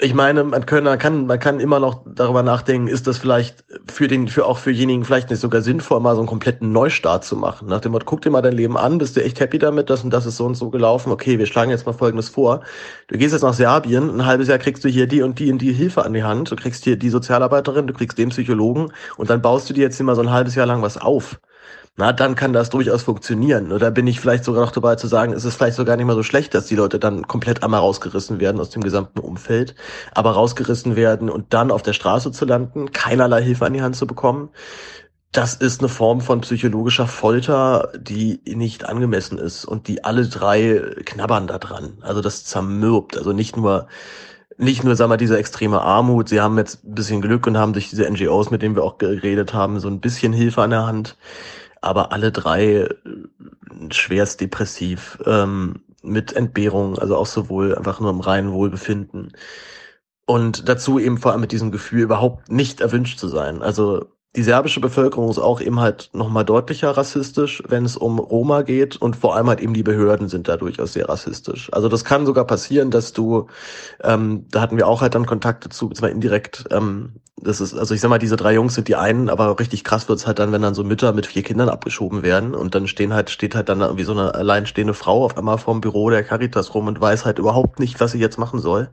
Ich 0.01 0.15
meine, 0.15 0.45
man, 0.45 0.65
können, 0.65 0.85
man, 0.85 0.99
kann, 0.99 1.27
man 1.27 1.41
kann 1.41 1.59
immer 1.59 1.81
noch 1.81 2.05
darüber 2.07 2.45
nachdenken, 2.45 2.87
ist 2.87 3.09
das 3.09 3.19
vielleicht 3.19 3.65
für 3.91 4.07
den, 4.07 4.29
für 4.29 4.47
auch 4.47 4.59
fürjenigen 4.59 5.05
vielleicht 5.05 5.29
nicht 5.29 5.41
sogar 5.41 5.61
sinnvoll, 5.61 5.99
mal 5.99 6.15
so 6.15 6.21
einen 6.21 6.29
kompletten 6.29 6.71
Neustart 6.71 7.25
zu 7.25 7.35
machen. 7.35 7.67
Nach 7.67 7.81
dem 7.81 7.91
Motto, 7.91 8.05
guck 8.07 8.23
dir 8.23 8.31
mal 8.31 8.41
dein 8.41 8.53
Leben 8.53 8.77
an, 8.77 8.99
bist 8.99 9.17
du 9.17 9.25
echt 9.25 9.41
happy 9.41 9.59
damit, 9.59 9.91
das 9.91 10.05
und 10.05 10.11
das 10.11 10.25
ist 10.25 10.37
so 10.37 10.47
und 10.47 10.55
so 10.55 10.71
gelaufen, 10.71 11.11
okay, 11.11 11.41
wir 11.41 11.47
schlagen 11.47 11.73
jetzt 11.73 11.85
mal 11.85 11.95
folgendes 11.95 12.29
vor. 12.29 12.61
Du 13.09 13.19
gehst 13.19 13.33
jetzt 13.33 13.43
nach 13.43 13.55
Serbien, 13.55 14.09
ein 14.09 14.25
halbes 14.25 14.47
Jahr 14.47 14.59
kriegst 14.59 14.85
du 14.85 14.89
hier 14.89 15.09
die 15.09 15.23
und 15.23 15.41
die 15.41 15.51
und 15.51 15.59
die 15.59 15.73
Hilfe 15.73 16.05
an 16.05 16.13
die 16.13 16.23
Hand, 16.23 16.53
du 16.53 16.55
kriegst 16.55 16.85
hier 16.85 16.97
die 16.97 17.11
Sozialarbeiterin, 17.11 17.89
du 17.89 17.93
kriegst 17.93 18.19
den 18.19 18.29
Psychologen 18.29 18.93
und 19.17 19.31
dann 19.31 19.43
baust 19.43 19.69
du 19.69 19.75
dir 19.75 19.83
jetzt 19.83 20.01
mal 20.01 20.15
so 20.15 20.23
ein 20.23 20.31
halbes 20.31 20.55
Jahr 20.55 20.67
lang 20.67 20.81
was 20.81 20.97
auf 20.97 21.41
na, 21.99 22.13
dann 22.13 22.37
kann 22.37 22.53
das 22.53 22.71
durchaus 22.71 23.03
funktionieren. 23.03 23.73
Oder 23.73 23.91
bin 23.91 24.07
ich 24.07 24.21
vielleicht 24.21 24.45
sogar 24.45 24.65
noch 24.65 24.71
dabei 24.71 24.95
zu 24.95 25.09
sagen, 25.09 25.33
ist 25.33 25.43
es 25.43 25.57
vielleicht 25.57 25.77
sogar 25.77 25.97
nicht 25.97 26.07
mal 26.07 26.15
so 26.15 26.23
schlecht, 26.23 26.55
dass 26.55 26.67
die 26.67 26.77
Leute 26.77 27.01
dann 27.01 27.27
komplett 27.27 27.65
einmal 27.65 27.81
rausgerissen 27.81 28.39
werden 28.39 28.61
aus 28.61 28.71
dem 28.71 28.85
gesamten 28.85 29.19
Umfeld, 29.19 29.75
aber 30.15 30.31
rausgerissen 30.31 30.95
werden 30.95 31.29
und 31.29 31.53
dann 31.53 31.73
auf 31.73 31.83
der 31.83 31.95
Straße 31.95 32.31
zu 32.31 32.45
landen, 32.45 32.93
keinerlei 32.93 33.43
Hilfe 33.43 33.67
an 33.67 33.73
die 33.73 33.83
Hand 33.83 33.97
zu 33.97 34.07
bekommen. 34.07 34.51
Das 35.33 35.55
ist 35.57 35.81
eine 35.81 35.89
Form 35.89 36.21
von 36.21 36.41
psychologischer 36.43 37.09
Folter, 37.09 37.93
die 37.99 38.41
nicht 38.47 38.85
angemessen 38.89 39.37
ist 39.37 39.65
und 39.65 39.89
die 39.89 40.05
alle 40.05 40.29
drei 40.29 40.81
knabbern 41.05 41.49
da 41.49 41.59
dran. 41.59 41.99
Also 42.03 42.21
das 42.21 42.45
zermürbt. 42.45 43.19
Also 43.19 43.33
nicht 43.33 43.57
nur 43.57 43.89
nicht 44.57 44.83
nur, 44.83 44.97
sagen 44.97 45.11
wir, 45.11 45.17
diese 45.17 45.39
extreme 45.39 45.81
Armut, 45.83 46.29
sie 46.29 46.41
haben 46.41 46.59
jetzt 46.59 46.85
ein 46.85 46.95
bisschen 46.95 47.21
Glück 47.21 47.47
und 47.47 47.57
haben 47.57 47.73
durch 47.73 47.91
diese 47.91 48.11
NGOs, 48.11 48.51
mit 48.51 48.63
denen 48.63 48.75
wir 48.75 48.83
auch 48.83 48.99
geredet 48.99 49.55
haben, 49.55 49.79
so 49.79 49.89
ein 49.89 50.01
bisschen 50.01 50.33
Hilfe 50.33 50.63
an 50.63 50.71
der 50.71 50.87
Hand 50.87 51.17
aber 51.83 52.13
alle 52.13 52.33
drei 52.33 52.65
äh, 52.65 52.95
schwerst 53.91 54.41
depressiv, 54.41 55.19
ähm, 55.27 55.83
mit 56.03 56.33
Entbehrung, 56.33 56.99
also 56.99 57.17
auch 57.17 57.27
sowohl 57.27 57.75
einfach 57.75 58.01
nur 58.01 58.11
im 58.11 58.21
reinen 58.21 58.53
Wohlbefinden. 58.53 59.33
Und 60.27 60.69
dazu 60.69 60.99
eben 60.99 61.19
vor 61.19 61.33
allem 61.33 61.41
mit 61.41 61.53
diesem 61.53 61.73
Gefühl, 61.73 62.03
überhaupt 62.03 62.51
nicht 62.51 62.81
erwünscht 62.81 63.19
zu 63.19 63.29
sein. 63.29 63.63
Also 63.63 64.07
die 64.37 64.43
serbische 64.43 64.81
Bevölkerung 64.81 65.31
ist 65.31 65.39
auch 65.39 65.61
eben 65.61 65.81
halt 65.81 66.11
nochmal 66.13 66.45
deutlicher 66.45 66.91
rassistisch, 66.91 67.63
wenn 67.67 67.85
es 67.85 67.97
um 67.97 68.19
Roma 68.19 68.63
geht 68.63 68.97
und 68.97 69.17
vor 69.17 69.35
allem 69.35 69.49
halt 69.49 69.61
eben 69.61 69.73
die 69.75 69.83
Behörden 69.83 70.29
sind 70.29 70.49
da 70.49 70.57
durchaus 70.57 70.93
sehr 70.93 71.09
rassistisch. 71.09 71.73
Also 71.73 71.89
das 71.89 72.05
kann 72.05 72.27
sogar 72.27 72.47
passieren, 72.47 72.91
dass 72.91 73.13
du, 73.15 73.47
ähm, 74.05 74.47
da 74.51 74.61
hatten 74.61 74.77
wir 74.77 74.87
auch 74.87 75.01
halt 75.01 75.15
dann 75.15 75.27
Kontakt 75.27 75.65
dazu, 75.65 75.89
zwar 75.91 76.11
indirekt, 76.11 76.67
ähm, 76.71 77.15
das 77.41 77.61
ist, 77.61 77.75
also 77.75 77.95
ich 77.95 78.01
sag 78.01 78.09
mal, 78.11 78.19
diese 78.19 78.37
drei 78.37 78.55
Jungs 78.55 78.75
sind 78.75 78.89
die 78.89 78.97
einen, 78.97 79.31
aber 79.31 79.59
richtig 79.59 79.85
krass 79.85 80.09
wird's 80.09 80.27
halt 80.27 80.39
dann, 80.41 80.53
wenn 80.53 80.63
dann 80.63 80.75
so 80.75 80.85
Mütter 80.85 81.13
mit 81.13 81.27
vier 81.27 81.43
Kindern 81.43 81.69
abgeschoben 81.69 82.23
werden 82.23 82.55
und 82.55 82.75
dann 82.75 82.87
stehen 82.87 83.15
halt, 83.15 83.31
steht 83.31 83.55
halt 83.55 83.69
dann 83.69 83.81
irgendwie 83.81 84.05
so 84.05 84.13
eine 84.13 84.35
alleinstehende 84.35 84.95
Frau 84.95 85.25
auf 85.25 85.39
einmal 85.39 85.59
vorm 85.59 85.81
Büro 85.81 86.11
der 86.11 86.25
Caritas 86.25 86.75
rum 86.75 86.89
und 86.89 87.01
weiß 87.01 87.25
halt 87.25 87.39
überhaupt 87.39 87.79
nicht, 87.79 88.01
was 88.01 88.13
sie 88.13 88.19
jetzt 88.19 88.39
machen 88.39 88.59
soll. 88.61 88.91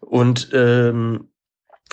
Und 0.00 0.50
ähm, 0.52 1.28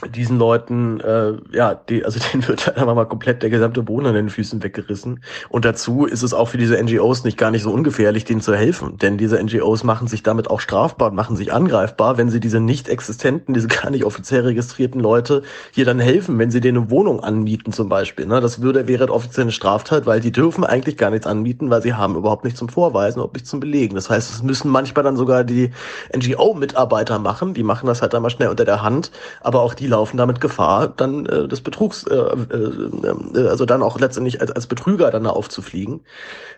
diesen 0.08 0.40
Leuten, 0.40 1.00
äh, 1.02 1.34
ja, 1.52 1.76
die, 1.76 2.06
also 2.06 2.20
denen 2.32 2.48
wird 2.48 2.68
halt 2.68 2.78
einfach 2.78 2.96
mal 2.96 3.06
komplett 3.06 3.44
der 3.44 3.50
gesamte 3.50 3.84
Boden 3.84 4.06
an 4.06 4.14
den 4.14 4.30
Füßen 4.30 4.64
weggerissen. 4.64 5.22
Und 5.50 5.66
dazu 5.66 6.06
ist 6.06 6.24
es 6.24 6.34
auch 6.34 6.50
für 6.50 6.58
diese 6.58 6.82
NGOs 6.82 7.24
nicht 7.24 7.38
gar 7.38 7.52
nicht 7.52 7.64
so 7.64 7.72
ungefährlich, 7.72 8.24
denen 8.24 8.42
zu 8.42 8.56
helfen. 8.56 8.98
Denn 8.98 9.18
diese 9.18 9.42
NGOs 9.42 9.84
machen 9.84 10.08
sich 10.08 10.24
damit 10.24 10.50
auch 10.50 10.62
strafbar, 10.62 11.12
machen 11.12 11.36
sich 11.36 11.52
angreifbar, 11.52 12.18
wenn 12.18 12.30
sie 12.30 12.40
diese 12.40 12.60
nicht 12.60 12.88
existenten, 12.88 13.54
diese 13.54 13.68
gar 13.68 13.90
nicht 13.90 14.06
offiziell 14.06 14.42
registrierten 14.42 15.02
Leute 15.02 15.44
hier 15.72 15.86
dann 15.86 16.00
helfen, 16.00 16.40
wenn 16.40 16.52
sie 16.52 16.62
denen 16.62 16.78
eine 16.78 16.92
Wohnung 16.92 17.20
anmieten 17.20 17.74
zum 17.74 17.90
Beispiel. 17.90 18.26
Ne? 18.26 18.40
Das 18.42 18.62
würde, 18.62 18.88
wäre 18.88 19.10
offiziell 19.10 19.44
eine 19.44 19.52
Straftat, 19.52 20.06
weil 20.06 20.22
die 20.22 20.32
dürfen 20.32 20.64
eigentlich 20.64 20.98
gar 20.98 21.10
nichts 21.10 21.28
anmieten, 21.28 21.70
weil 21.70 21.82
sie 21.82 21.94
haben 21.94 22.16
überhaupt 22.16 22.44
nichts 22.44 22.60
zum 22.60 22.70
Vorweisen, 22.70 23.18
überhaupt 23.18 23.36
nichts 23.36 23.50
zum 23.50 23.60
Belegen. 23.60 23.96
Das 23.96 24.10
heißt, 24.10 24.32
es 24.32 24.44
müssen 24.44 24.70
manchmal 24.70 25.04
dann 25.04 25.18
sogar 25.18 25.44
die 25.44 25.72
NGO-Mitarbeiter 26.16 27.20
machen. 27.20 27.54
Die 27.54 27.64
machen 27.64 27.88
das 27.88 28.02
halt 28.02 28.14
dann 28.14 28.22
mal 28.22 28.30
schnell 28.30 28.50
unter 28.50 28.66
der 28.66 28.82
Hand. 28.82 29.12
Aber 29.42 29.62
auch 29.62 29.74
die 29.74 29.89
laufen 29.90 30.18
damit 30.18 30.40
Gefahr, 30.40 30.88
dann 30.88 31.26
äh, 31.26 31.48
des 31.48 31.62
Betrugs, 31.62 32.04
äh, 32.04 32.16
äh, 32.16 33.38
äh, 33.38 33.48
also 33.48 33.66
dann 33.66 33.84
auch 33.84 34.00
letztendlich 34.00 34.40
als, 34.42 34.52
als 34.52 34.68
Betrüger 34.68 35.12
dann 35.12 35.26
da 35.26 35.32
aufzufliegen. 35.32 36.02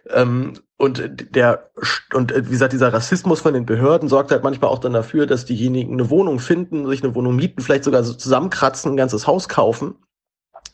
Ähm, 0.10 0.54
und 0.78 1.36
der 1.36 1.72
und 2.14 2.32
äh, 2.32 2.46
wie 2.46 2.52
gesagt, 2.52 2.74
dieser 2.74 2.94
Rassismus 2.94 3.42
von 3.42 3.54
den 3.54 3.66
Behörden 3.66 4.10
sorgt 4.10 4.32
halt 4.32 4.44
manchmal 4.44 4.70
auch 4.70 4.80
dann 4.80 4.94
dafür, 4.94 5.26
dass 5.26 5.46
diejenigen 5.46 5.94
eine 5.94 6.10
Wohnung 6.10 6.40
finden, 6.40 6.88
sich 6.88 7.04
eine 7.04 7.16
Wohnung 7.16 7.36
mieten, 7.36 7.62
vielleicht 7.62 7.84
sogar 7.84 8.04
so 8.04 8.14
zusammenkratzen, 8.14 8.94
ein 8.94 8.98
ganzes 8.98 9.26
Haus 9.28 9.50
kaufen 9.50 9.96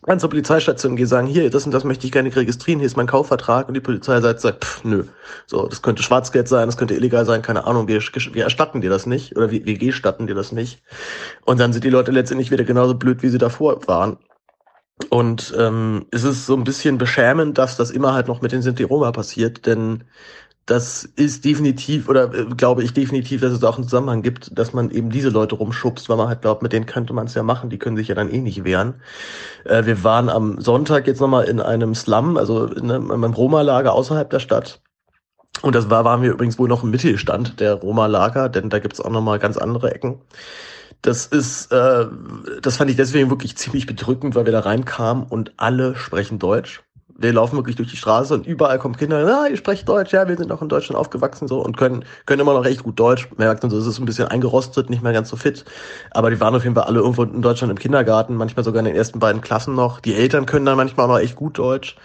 an 0.08 0.20
zur 0.20 0.30
Polizeistation 0.30 0.96
gehe, 0.96 1.06
sagen, 1.06 1.28
hier, 1.28 1.50
das 1.50 1.66
und 1.66 1.74
das 1.74 1.84
möchte 1.84 2.06
ich 2.06 2.12
gerne 2.12 2.34
registrieren, 2.36 2.80
hier 2.80 2.88
ist 2.88 2.98
mein 2.98 3.08
Kaufvertrag 3.08 3.68
und 3.68 3.74
die 3.74 3.82
Polizei 3.82 4.20
sagt, 4.22 4.40
sagt 4.40 4.64
pff, 4.64 4.84
nö. 4.84 5.04
So, 5.46 5.68
das 5.68 5.82
könnte 5.82 6.04
Schwarzgeld 6.04 6.48
sein, 6.48 6.68
das 6.68 6.78
könnte 6.78 6.96
illegal 6.96 7.26
sein, 7.26 7.42
keine 7.42 7.66
Ahnung, 7.66 7.88
wir, 7.88 8.00
wir 8.00 8.44
erstatten 8.44 8.82
dir 8.82 8.90
das 8.90 9.06
nicht 9.06 9.36
oder 9.36 9.52
wir, 9.52 9.66
wir 9.66 9.78
gestatten 9.78 10.28
dir 10.28 10.36
das 10.36 10.52
nicht. 10.52 10.82
Und 11.46 11.60
dann 11.60 11.74
sind 11.74 11.84
die 11.84 11.90
Leute 11.90 12.12
letztendlich 12.12 12.52
wieder 12.52 12.64
genauso 12.64 12.96
blöd, 12.96 13.22
wie 13.22 13.30
sie 13.30 13.38
davor 13.38 13.86
waren. 13.88 14.18
Und 15.10 15.54
ähm, 15.58 16.08
es 16.12 16.24
ist 16.24 16.48
so 16.48 16.56
ein 16.56 16.64
bisschen 16.64 16.98
beschämend, 16.98 17.58
dass 17.58 17.78
das 17.78 17.92
immer 17.92 18.14
halt 18.14 18.28
noch 18.28 18.42
mit 18.42 18.52
den 18.52 18.62
Sinti 18.64 18.84
Roma 18.84 19.12
passiert, 19.12 19.66
denn 19.66 20.06
das 20.68 21.06
ist 21.06 21.46
definitiv, 21.46 22.10
oder 22.10 22.32
äh, 22.34 22.46
glaube 22.46 22.84
ich 22.84 22.94
definitiv, 22.94 23.42
dass 23.42 23.54
es 23.54 23.64
auch 23.64 23.78
einen 23.78 23.86
Zusammenhang 23.86 24.22
gibt, 24.22 24.58
dass 24.58 24.74
man 24.74 24.92
eben 24.92 25.10
diese 25.10 25.30
Leute 25.30 25.56
rumschubst, 25.56 26.10
weil 26.10 26.18
man 26.18 26.28
halt 26.28 26.42
glaubt, 26.42 26.62
mit 26.62 26.74
denen 26.74 26.86
könnte 26.86 27.14
man 27.14 27.26
es 27.26 27.34
ja 27.34 27.42
machen, 27.42 27.70
die 27.70 27.80
können 27.80 27.96
sich 27.98 28.10
ja 28.10 28.16
dann 28.16 28.30
eh 28.30 28.42
nicht 28.42 28.66
wehren. 28.66 28.96
Äh, 29.64 29.86
wir 29.86 30.04
waren 30.04 30.30
am 30.30 30.60
Sonntag 30.60 31.08
jetzt 31.08 31.22
nochmal 31.22 31.46
in 31.46 31.62
einem 31.62 31.96
Slum, 31.96 32.38
also 32.38 32.66
in 32.66 32.92
einem, 32.92 33.06
in 33.06 33.24
einem 33.24 33.34
Roma-Lager 33.34 33.94
außerhalb 33.94 34.30
der 34.30 34.40
Stadt. 34.40 34.82
Und 35.62 35.74
das 35.74 35.90
war, 35.90 36.04
waren 36.04 36.22
wir 36.22 36.32
übrigens 36.32 36.60
wohl 36.60 36.68
noch 36.68 36.84
im 36.84 36.92
Mittelstand 36.92 37.62
der 37.62 37.76
Roma-Lager, 37.76 38.50
denn 38.50 38.70
da 38.70 38.80
gibt's 38.80 39.00
auch 39.00 39.10
nochmal 39.10 39.40
ganz 39.40 39.56
andere 39.58 39.96
Ecken. 39.96 40.20
Das 41.02 41.28
ist, 41.28 41.72
äh, 41.72 42.08
das 42.62 42.76
fand 42.76 42.92
ich 42.92 42.98
deswegen 42.98 43.30
wirklich 43.30 43.56
ziemlich 43.56 43.86
bedrückend, 43.86 44.36
weil 44.36 44.46
wir 44.46 44.52
da 44.52 44.60
reinkamen 44.60 45.24
und 45.24 45.54
alle 45.56 45.96
sprechen 45.96 46.40
Deutsch 46.40 46.84
wir 47.20 47.34
laufen 47.34 47.56
wirklich 47.56 47.76
durch 47.76 47.90
die 47.90 47.98
Straße 47.98 48.34
und 48.34 48.46
überall 48.46 48.78
kommen 48.78 48.96
Kinder, 48.96 49.26
ah, 49.26 49.48
ihr 49.48 49.58
sprecht 49.58 49.90
Deutsch, 49.90 50.14
ja, 50.14 50.28
wir 50.28 50.38
sind 50.38 50.52
auch 50.52 50.62
in 50.62 50.70
Deutschland 50.70 51.00
aufgewachsen 51.00 51.48
so 51.48 51.60
und 51.60 51.76
können, 51.76 52.06
können 52.26 52.42
immer 52.42 52.54
noch 52.54 52.66
echt 52.66 52.84
gut 52.84 53.00
Deutsch. 53.00 53.28
Man 53.36 53.48
merkt 53.48 53.64
dann 53.64 53.72
so, 53.72 53.78
es 53.78 53.88
ist 53.88 54.00
ein 54.00 54.06
bisschen 54.06 54.28
eingerostet, 54.28 54.90
nicht 54.90 55.02
mehr 55.02 55.14
ganz 55.14 55.30
so 55.30 55.36
fit. 55.36 55.66
Aber 56.12 56.30
die 56.30 56.40
waren 56.40 56.56
auf 56.56 56.64
jeden 56.64 56.76
Fall 56.76 56.86
alle 56.86 57.00
irgendwo 57.00 57.24
in 57.24 57.42
Deutschland 57.42 57.72
im 57.72 57.80
Kindergarten, 57.80 58.36
manchmal 58.36 58.64
sogar 58.64 58.80
in 58.80 58.86
den 58.86 58.96
ersten 58.96 59.20
beiden 59.20 59.42
Klassen 59.42 59.74
noch. 59.74 60.00
Die 60.00 60.14
Eltern 60.14 60.46
können 60.46 60.66
dann 60.66 60.78
manchmal 60.78 61.06
auch 61.08 61.14
noch 61.14 61.20
echt 61.20 61.36
gut 61.36 61.58
Deutsch. 61.58 61.96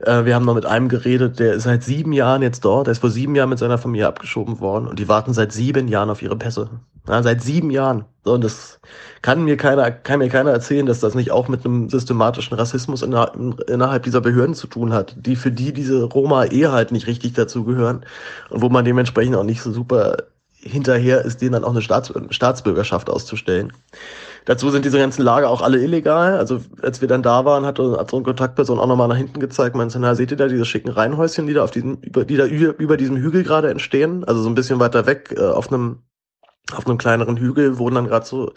Äh, 0.00 0.24
wir 0.24 0.34
haben 0.34 0.44
noch 0.44 0.54
mit 0.54 0.66
einem 0.66 0.88
geredet, 0.88 1.38
der 1.38 1.54
ist 1.54 1.64
seit 1.64 1.82
sieben 1.82 2.12
Jahren 2.12 2.42
jetzt 2.42 2.64
dort, 2.64 2.86
der 2.86 2.92
ist 2.92 3.00
vor 3.00 3.10
sieben 3.10 3.34
Jahren 3.34 3.48
mit 3.48 3.58
seiner 3.58 3.78
Familie 3.78 4.06
abgeschoben 4.06 4.60
worden 4.60 4.86
und 4.86 4.98
die 4.98 5.08
warten 5.08 5.34
seit 5.34 5.52
sieben 5.52 5.88
Jahren 5.88 6.10
auf 6.10 6.22
ihre 6.22 6.36
Pässe. 6.36 6.70
Ja, 7.08 7.22
seit 7.22 7.42
sieben 7.42 7.70
Jahren. 7.70 8.04
So, 8.24 8.34
und 8.34 8.44
das 8.44 8.80
kann 9.22 9.42
mir 9.42 9.56
keiner, 9.56 9.90
kann 9.90 10.18
mir 10.18 10.28
keiner 10.28 10.50
erzählen, 10.50 10.84
dass 10.84 11.00
das 11.00 11.14
nicht 11.14 11.30
auch 11.30 11.48
mit 11.48 11.64
einem 11.64 11.88
systematischen 11.88 12.56
Rassismus 12.56 13.02
innerhalb, 13.02 13.34
innerhalb 13.68 14.02
dieser 14.02 14.20
Behörden 14.20 14.54
zu 14.54 14.66
tun 14.66 14.92
hat, 14.92 15.16
die 15.16 15.34
für 15.34 15.50
die 15.50 15.72
diese 15.72 16.04
Roma 16.04 16.44
eh 16.44 16.66
halt 16.66 16.92
nicht 16.92 17.06
richtig 17.06 17.32
dazugehören 17.32 18.04
und 18.50 18.60
wo 18.60 18.68
man 18.68 18.84
dementsprechend 18.84 19.36
auch 19.36 19.44
nicht 19.44 19.62
so 19.62 19.72
super 19.72 20.16
hinterher 20.52 21.24
ist, 21.24 21.40
denen 21.40 21.52
dann 21.52 21.64
auch 21.64 21.70
eine 21.70 21.82
Staats 21.82 22.12
Staatsbürgerschaft 22.30 23.08
auszustellen. 23.08 23.72
Dazu 24.48 24.70
sind 24.70 24.86
diese 24.86 24.96
ganzen 24.96 25.20
Lager 25.20 25.50
auch 25.50 25.60
alle 25.60 25.78
illegal. 25.78 26.38
Also 26.38 26.62
als 26.80 27.02
wir 27.02 27.08
dann 27.08 27.22
da 27.22 27.44
waren, 27.44 27.66
hat 27.66 27.78
unsere 27.78 28.22
Kontaktperson 28.22 28.78
auch 28.78 28.86
nochmal 28.86 29.06
nach 29.06 29.16
hinten 29.18 29.40
gezeigt, 29.40 29.76
meinte, 29.76 30.00
na, 30.00 30.14
seht 30.14 30.30
ihr 30.30 30.38
da 30.38 30.48
diese 30.48 30.64
schicken 30.64 30.88
Reihenhäuschen, 30.88 31.46
die 31.46 31.52
da 31.52 31.64
auf 31.64 31.70
diesem, 31.70 31.98
über, 32.00 32.24
die 32.24 32.38
da 32.38 32.46
über, 32.46 32.78
über 32.78 32.96
diesem 32.96 33.18
Hügel 33.18 33.42
gerade 33.42 33.68
entstehen? 33.68 34.24
Also 34.24 34.40
so 34.40 34.48
ein 34.48 34.54
bisschen 34.54 34.80
weiter 34.80 35.04
weg, 35.04 35.34
äh, 35.36 35.42
auf 35.42 35.70
einem 35.70 35.98
auf 36.74 36.86
einem 36.86 36.98
kleineren 36.98 37.38
Hügel 37.38 37.78
wurden 37.78 37.94
dann 37.94 38.08
gerade 38.08 38.26
so 38.26 38.52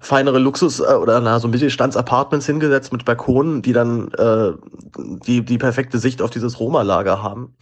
feinere 0.00 0.38
Luxus- 0.38 0.80
äh, 0.80 0.94
oder 0.94 1.20
na, 1.20 1.38
so 1.38 1.46
Mittelstandsapartments 1.46 2.46
hingesetzt 2.46 2.92
mit 2.92 3.04
Balkonen, 3.04 3.62
die 3.62 3.72
dann 3.72 4.10
äh, 4.14 4.52
die, 4.98 5.44
die 5.44 5.58
perfekte 5.58 5.98
Sicht 5.98 6.20
auf 6.20 6.30
dieses 6.30 6.58
Roma-Lager 6.58 7.22
haben. 7.22 7.54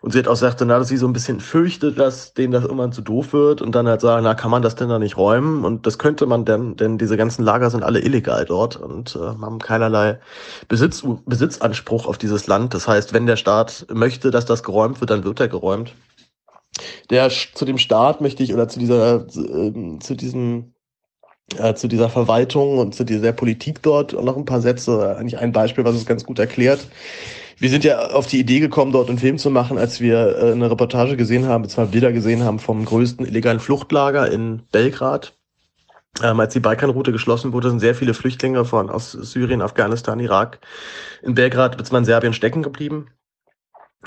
Und 0.00 0.12
sie 0.12 0.18
hat 0.18 0.26
auch 0.26 0.32
gesagt, 0.32 0.60
na, 0.66 0.78
dass 0.78 0.88
sie 0.88 0.96
so 0.96 1.06
ein 1.06 1.12
bisschen 1.12 1.38
fürchtet, 1.38 1.98
dass 1.98 2.34
denen 2.34 2.52
das 2.52 2.64
irgendwann 2.64 2.92
zu 2.92 3.02
doof 3.02 3.32
wird 3.32 3.62
und 3.62 3.72
dann 3.74 3.86
halt 3.86 4.00
sagen, 4.00 4.24
na, 4.24 4.34
kann 4.34 4.50
man 4.50 4.62
das 4.62 4.74
denn 4.74 4.88
da 4.88 4.98
nicht 4.98 5.16
räumen? 5.16 5.64
Und 5.64 5.86
das 5.86 5.98
könnte 5.98 6.26
man 6.26 6.44
denn, 6.44 6.76
denn 6.76 6.98
diese 6.98 7.16
ganzen 7.16 7.44
Lager 7.44 7.70
sind 7.70 7.84
alle 7.84 8.00
illegal 8.00 8.44
dort 8.44 8.76
und 8.76 9.14
äh, 9.14 9.20
haben 9.20 9.60
keinerlei 9.60 10.18
Besitz, 10.66 11.04
Besitzanspruch 11.24 12.06
auf 12.06 12.18
dieses 12.18 12.48
Land. 12.48 12.74
Das 12.74 12.88
heißt, 12.88 13.12
wenn 13.12 13.26
der 13.26 13.36
Staat 13.36 13.86
möchte, 13.92 14.32
dass 14.32 14.44
das 14.44 14.64
geräumt 14.64 15.00
wird, 15.00 15.10
dann 15.10 15.22
wird 15.22 15.38
er 15.38 15.48
geräumt 15.48 15.94
der 17.10 17.30
zu 17.30 17.64
dem 17.64 17.78
Staat 17.78 18.20
möchte 18.20 18.42
ich 18.42 18.52
oder 18.52 18.68
zu 18.68 18.78
dieser 18.78 19.26
äh, 19.26 19.98
zu 20.00 20.14
diesem 20.14 20.74
äh, 21.56 21.74
zu 21.74 21.88
dieser 21.88 22.08
Verwaltung 22.08 22.78
und 22.78 22.94
zu 22.94 23.04
dieser 23.04 23.32
Politik 23.32 23.82
dort 23.82 24.14
und 24.14 24.24
noch 24.24 24.36
ein 24.36 24.44
paar 24.44 24.60
Sätze, 24.60 25.16
eigentlich 25.16 25.38
ein 25.38 25.52
Beispiel, 25.52 25.84
was 25.84 25.94
es 25.94 26.06
ganz 26.06 26.24
gut 26.24 26.38
erklärt. 26.38 26.88
Wir 27.58 27.70
sind 27.70 27.84
ja 27.84 28.10
auf 28.10 28.26
die 28.26 28.38
Idee 28.40 28.60
gekommen, 28.60 28.92
dort 28.92 29.08
einen 29.08 29.18
Film 29.18 29.38
zu 29.38 29.50
machen, 29.50 29.78
als 29.78 30.00
wir 30.00 30.36
äh, 30.36 30.52
eine 30.52 30.70
Reportage 30.70 31.16
gesehen 31.16 31.46
haben, 31.46 31.68
zwei 31.68 31.86
Bilder 31.86 32.12
gesehen 32.12 32.44
haben 32.44 32.58
vom 32.58 32.84
größten 32.84 33.24
illegalen 33.24 33.60
Fluchtlager 33.60 34.30
in 34.30 34.62
Belgrad. 34.72 35.38
Ähm, 36.22 36.40
als 36.40 36.52
die 36.52 36.60
Balkanroute 36.60 37.12
geschlossen 37.12 37.52
wurde, 37.52 37.70
sind 37.70 37.80
sehr 37.80 37.94
viele 37.94 38.14
Flüchtlinge 38.14 38.64
von 38.64 38.90
aus 38.90 39.12
Syrien, 39.12 39.62
Afghanistan, 39.62 40.18
Irak 40.18 40.60
in 41.22 41.34
Belgrad 41.34 41.76
bzw. 41.76 42.04
Serbien 42.04 42.32
stecken 42.32 42.62
geblieben 42.62 43.08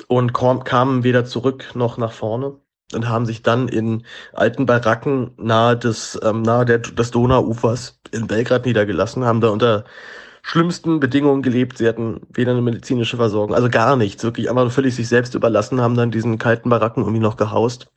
und 0.08 0.34
kamen 0.34 1.04
weder 1.04 1.26
zurück 1.26 1.72
noch 1.76 1.98
nach 1.98 2.12
vorne. 2.12 2.58
und 2.94 3.08
haben 3.08 3.26
sich 3.26 3.44
dann 3.44 3.68
in 3.68 4.04
alten 4.34 4.66
Baracken 4.66 5.32
nahe 5.38 5.78
des, 5.78 6.20
ähm, 6.24 6.42
nahe 6.42 6.66
der, 6.66 6.80
des 6.80 7.12
Donauufers 7.12 8.00
in 8.12 8.28
Belgrad 8.28 8.66
niedergelassen, 8.66 9.26
haben 9.26 9.42
da 9.42 9.50
unter 9.50 9.86
schlimmsten 10.42 11.00
Bedingungen 11.00 11.42
gelebt. 11.44 11.78
Sie 11.78 11.88
hatten 11.88 12.22
weder 12.34 12.52
eine 12.52 12.62
medizinische 12.62 13.18
Versorgung, 13.18 13.56
also 13.56 13.70
gar 13.70 13.96
nichts, 13.96 14.24
wirklich 14.24 14.50
einfach 14.50 14.72
völlig 14.72 14.96
sich 14.96 15.08
selbst 15.08 15.36
überlassen, 15.36 15.82
haben 15.82 15.96
dann 15.96 16.12
diesen 16.12 16.38
kalten 16.40 16.70
Baracken 16.70 17.04
irgendwie 17.04 17.22
noch 17.22 17.38
gehaust. 17.38 17.92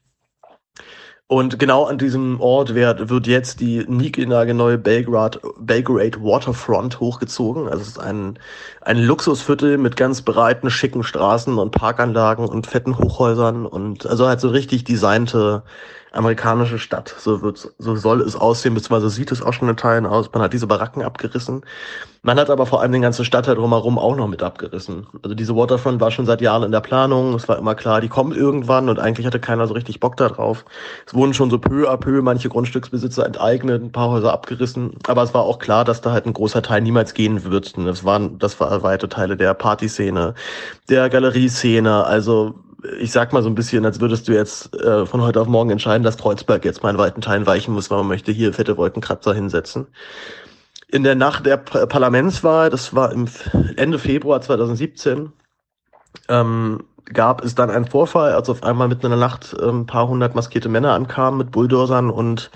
Und 1.28 1.58
genau 1.58 1.84
an 1.84 1.96
diesem 1.96 2.40
Ort 2.40 2.74
wird, 2.74 3.08
wird 3.08 3.26
jetzt 3.26 3.60
die 3.60 3.84
neue 4.54 4.76
Belgrade, 4.76 5.40
Belgrade 5.58 6.22
Waterfront 6.22 7.00
hochgezogen. 7.00 7.68
Also 7.68 7.80
es 7.80 7.88
ist 7.88 7.98
ein, 7.98 8.38
ein 8.82 8.98
Luxusviertel 8.98 9.78
mit 9.78 9.96
ganz 9.96 10.20
breiten, 10.20 10.68
schicken 10.68 11.02
Straßen 11.02 11.56
und 11.56 11.70
Parkanlagen 11.70 12.46
und 12.46 12.66
fetten 12.66 12.98
Hochhäusern 12.98 13.64
und 13.64 14.04
also 14.04 14.26
halt 14.28 14.40
so 14.40 14.50
richtig 14.50 14.84
designte 14.84 15.62
amerikanische 16.12 16.78
Stadt. 16.78 17.14
So 17.18 17.42
wird, 17.42 17.72
so 17.78 17.96
soll 17.96 18.20
es 18.20 18.36
aussehen, 18.36 18.74
beziehungsweise 18.74 19.10
sieht 19.10 19.32
es 19.32 19.42
auch 19.42 19.52
schon 19.52 19.68
in 19.68 19.76
Teilen 19.76 20.06
aus. 20.06 20.30
Man 20.32 20.42
hat 20.42 20.52
diese 20.52 20.66
Baracken 20.66 21.02
abgerissen. 21.02 21.62
Man 22.24 22.38
hat 22.38 22.50
aber 22.50 22.66
vor 22.66 22.80
allem 22.80 22.92
den 22.92 23.02
ganzen 23.02 23.24
Stadtteil 23.24 23.56
drumherum 23.56 23.98
auch 23.98 24.14
noch 24.14 24.28
mit 24.28 24.44
abgerissen. 24.44 25.08
Also 25.22 25.34
diese 25.34 25.56
Waterfront 25.56 26.00
war 26.00 26.12
schon 26.12 26.24
seit 26.24 26.40
Jahren 26.40 26.62
in 26.62 26.70
der 26.70 26.80
Planung. 26.80 27.34
Es 27.34 27.48
war 27.48 27.58
immer 27.58 27.74
klar, 27.74 28.00
die 28.00 28.08
kommen 28.08 28.32
irgendwann 28.32 28.88
und 28.88 29.00
eigentlich 29.00 29.26
hatte 29.26 29.40
keiner 29.40 29.66
so 29.66 29.74
richtig 29.74 29.98
Bock 29.98 30.16
da 30.16 30.28
drauf. 30.28 30.64
Es 31.04 31.14
wurden 31.14 31.34
schon 31.34 31.50
so 31.50 31.58
peu 31.58 31.90
à 31.90 31.96
peu 31.96 32.22
manche 32.22 32.48
Grundstücksbesitzer 32.48 33.26
enteignet, 33.26 33.82
ein 33.82 33.90
paar 33.90 34.10
Häuser 34.10 34.32
abgerissen. 34.32 34.92
Aber 35.08 35.24
es 35.24 35.34
war 35.34 35.42
auch 35.42 35.58
klar, 35.58 35.84
dass 35.84 36.00
da 36.00 36.12
halt 36.12 36.26
ein 36.26 36.32
großer 36.32 36.62
Teil 36.62 36.82
niemals 36.82 37.14
gehen 37.14 37.42
wird. 37.42 37.76
Das 37.76 38.04
waren, 38.04 38.38
das 38.38 38.60
war 38.60 38.84
weite 38.84 39.08
Teile 39.08 39.36
der 39.36 39.54
Partyszene, 39.54 40.34
der 40.88 41.08
Galerieszene. 41.08 42.04
Also 42.04 42.54
ich 42.98 43.12
sag 43.12 43.32
mal 43.32 43.42
so 43.42 43.48
ein 43.48 43.54
bisschen, 43.54 43.84
als 43.84 44.00
würdest 44.00 44.28
du 44.28 44.32
jetzt 44.32 44.74
äh, 44.74 45.06
von 45.06 45.22
heute 45.22 45.40
auf 45.40 45.48
morgen 45.48 45.70
entscheiden, 45.70 46.02
dass 46.02 46.18
Kreuzberg 46.18 46.64
jetzt 46.64 46.82
mal 46.82 46.90
in 46.90 46.98
weiten 46.98 47.20
Teilen 47.20 47.46
weichen 47.46 47.74
muss, 47.74 47.90
weil 47.90 47.98
man 47.98 48.08
möchte 48.08 48.32
hier 48.32 48.52
fette 48.52 48.76
Wolkenkratzer 48.76 49.34
hinsetzen. 49.34 49.86
In 50.88 51.04
der 51.04 51.14
Nacht 51.14 51.46
der 51.46 51.56
P 51.56 51.86
Parlamentswahl, 51.86 52.70
das 52.70 52.94
war 52.94 53.12
im 53.12 53.26
Ende 53.76 53.98
Februar 53.98 54.40
2017, 54.40 55.32
ähm, 56.28 56.84
gab 57.12 57.42
es 57.44 57.54
dann 57.54 57.70
einen 57.70 57.86
Vorfall, 57.86 58.32
als 58.32 58.48
auf 58.48 58.62
einmal 58.62 58.88
mitten 58.88 59.06
in 59.06 59.10
der 59.10 59.18
Nacht 59.18 59.56
ein 59.58 59.86
paar 59.86 60.08
hundert 60.08 60.34
maskierte 60.34 60.68
Männer 60.68 60.92
ankamen 60.92 61.38
mit 61.38 61.50
Bulldozern 61.50 62.10
und 62.10 62.50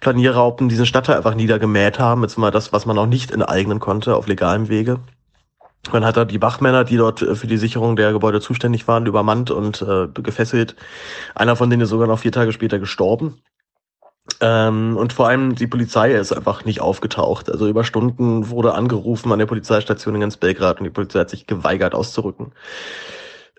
Planierraupen 0.00 0.68
diesen 0.68 0.86
Stadtteil 0.86 1.16
einfach 1.16 1.34
niedergemäht 1.34 1.98
haben, 1.98 2.22
jetzt 2.22 2.38
mal 2.38 2.50
das, 2.50 2.72
was 2.72 2.86
man 2.86 2.98
auch 2.98 3.06
nicht 3.06 3.30
enteignen 3.30 3.80
konnte 3.80 4.16
auf 4.16 4.26
legalem 4.26 4.68
Wege. 4.68 5.00
Man 5.92 6.04
hat 6.04 6.16
da 6.16 6.24
die 6.24 6.42
Wachmänner, 6.42 6.84
die 6.84 6.96
dort 6.96 7.22
äh, 7.22 7.34
für 7.34 7.46
die 7.46 7.56
Sicherung 7.56 7.96
der 7.96 8.12
Gebäude 8.12 8.40
zuständig 8.40 8.86
waren, 8.88 9.06
übermannt 9.06 9.50
und 9.50 9.82
äh, 9.82 10.08
gefesselt. 10.08 10.76
Einer 11.34 11.56
von 11.56 11.70
denen 11.70 11.82
ist 11.82 11.90
sogar 11.90 12.06
noch 12.06 12.18
vier 12.18 12.32
Tage 12.32 12.52
später 12.52 12.78
gestorben. 12.78 13.40
Ähm, 14.40 14.96
und 14.96 15.12
vor 15.12 15.28
allem 15.28 15.54
die 15.54 15.66
Polizei 15.66 16.12
ist 16.12 16.32
einfach 16.32 16.64
nicht 16.64 16.80
aufgetaucht. 16.80 17.50
Also 17.50 17.66
über 17.66 17.84
Stunden 17.84 18.50
wurde 18.50 18.74
angerufen 18.74 19.32
an 19.32 19.38
der 19.38 19.46
Polizeistation 19.46 20.14
in 20.14 20.20
ganz 20.20 20.36
Belgrad 20.36 20.78
und 20.78 20.84
die 20.84 20.90
Polizei 20.90 21.20
hat 21.20 21.30
sich 21.30 21.46
geweigert 21.46 21.94
auszurücken. 21.94 22.52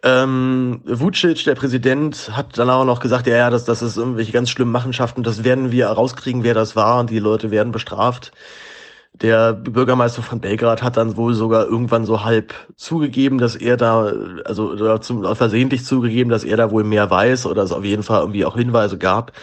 Ähm, 0.03 0.81
Vucic, 0.85 1.43
der 1.43 1.55
Präsident, 1.55 2.31
hat 2.31 2.57
dann 2.57 2.69
auch 2.69 2.85
noch 2.85 3.01
gesagt, 3.01 3.27
ja, 3.27 3.35
ja, 3.35 3.49
das, 3.49 3.65
das 3.65 3.81
ist 3.81 3.97
irgendwelche 3.97 4.31
ganz 4.31 4.49
schlimmen 4.49 4.71
Machenschaften, 4.71 5.23
das 5.23 5.43
werden 5.43 5.71
wir 5.71 5.87
rauskriegen, 5.87 6.43
wer 6.43 6.53
das 6.53 6.77
war 6.77 7.01
und 7.01 7.09
die 7.09 7.19
Leute 7.19 7.51
werden 7.51 7.73
bestraft. 7.73 8.31
Der 9.21 9.53
Bürgermeister 9.53 10.21
von 10.21 10.39
Belgrad 10.39 10.81
hat 10.81 10.95
dann 10.95 11.17
wohl 11.17 11.33
sogar 11.33 11.65
irgendwann 11.65 12.05
so 12.05 12.23
halb 12.23 12.53
zugegeben, 12.77 13.37
dass 13.37 13.55
er 13.55 13.75
da, 13.75 14.13
also 14.45 14.97
zum, 14.99 15.35
versehentlich 15.35 15.83
zugegeben, 15.83 16.29
dass 16.29 16.45
er 16.45 16.55
da 16.55 16.71
wohl 16.71 16.85
mehr 16.85 17.09
weiß 17.09 17.45
oder 17.45 17.63
es 17.63 17.73
auf 17.73 17.83
jeden 17.83 18.03
Fall 18.03 18.21
irgendwie 18.21 18.45
auch 18.45 18.55
Hinweise 18.55 18.97
gab. 18.97 19.33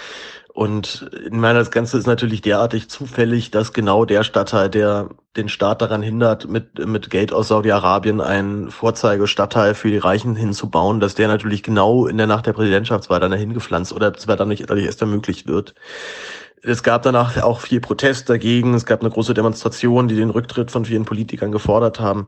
Und 0.57 1.10
ich 1.26 1.33
meine, 1.33 1.59
das 1.59 1.71
Ganze 1.71 1.99
ist 1.99 2.07
natürlich 2.07 2.41
derartig 2.41 2.89
zufällig, 2.89 3.51
dass 3.51 3.75
genau 3.75 4.07
der 4.07 4.23
Stadtteil, 4.23 4.71
der 4.71 5.10
den 5.37 5.51
Staat 5.51 5.83
daran 5.83 6.01
hindert, 6.01 6.49
mit, 6.49 6.78
mit 6.87 7.10
Geld 7.10 7.31
aus 7.31 7.49
Saudi-Arabien 7.49 8.23
einen 8.23 8.71
Vorzeigestadtteil 8.71 9.75
für 9.75 9.91
die 9.91 9.99
Reichen 9.99 10.35
hinzubauen, 10.35 10.99
dass 10.99 11.15
der 11.15 11.28
natürlich 11.28 11.62
genau 11.62 12.07
in 12.07 12.17
der 12.17 12.26
Nacht 12.26 12.47
der 12.47 12.55
Präsidentschaftswahl 12.55 13.21
dann 13.21 13.33
dahin 13.33 13.53
gepflanzt 13.53 13.92
oder 13.92 14.15
zwar 14.15 14.37
dann 14.37 14.49
nicht 14.49 14.71
erst 14.71 15.03
ermöglicht 15.03 15.47
wird. 15.47 15.75
Es 16.68 16.82
gab 16.82 17.02
danach 17.02 17.40
auch 17.44 17.60
viel 17.60 17.81
Protest 17.81 18.28
dagegen. 18.28 18.74
Es 18.74 18.86
gab 18.86 19.00
eine 19.00 19.10
große 19.10 19.34
Demonstration, 19.34 20.08
die 20.08 20.16
den 20.16 20.31
Rücktritt 20.31 20.72
von 20.72 20.84
vielen 20.84 21.04
Politikern 21.04 21.52
gefordert 21.52 22.00
haben. 22.00 22.26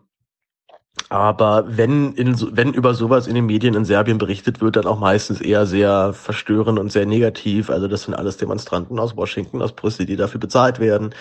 Aber 1.09 1.65
wenn, 1.67 2.13
in, 2.13 2.37
wenn 2.57 2.73
über 2.73 2.95
sowas 2.95 3.27
in 3.27 3.35
den 3.35 3.47
Medien 3.47 3.75
in 3.75 3.85
Serbien 3.85 4.19
berichtet 4.19 4.61
wird, 4.61 4.77
dann 4.77 4.87
auch 4.87 5.01
meistens 5.01 5.41
eher 5.41 5.67
sehr 5.67 6.13
verstörend 6.13 6.79
und 6.79 6.93
sehr 6.93 7.05
negativ. 7.05 7.69
Also 7.69 7.89
das 7.89 8.05
sind 8.05 8.15
alles 8.15 8.37
Demonstranten 8.37 9.01
aus 9.01 9.17
Washington, 9.17 9.61
aus 9.61 9.73
Brüssel, 9.73 10.07
die 10.07 10.17
dafür 10.17 10.39
bezahlt 10.39 10.79
werden. 10.79 11.15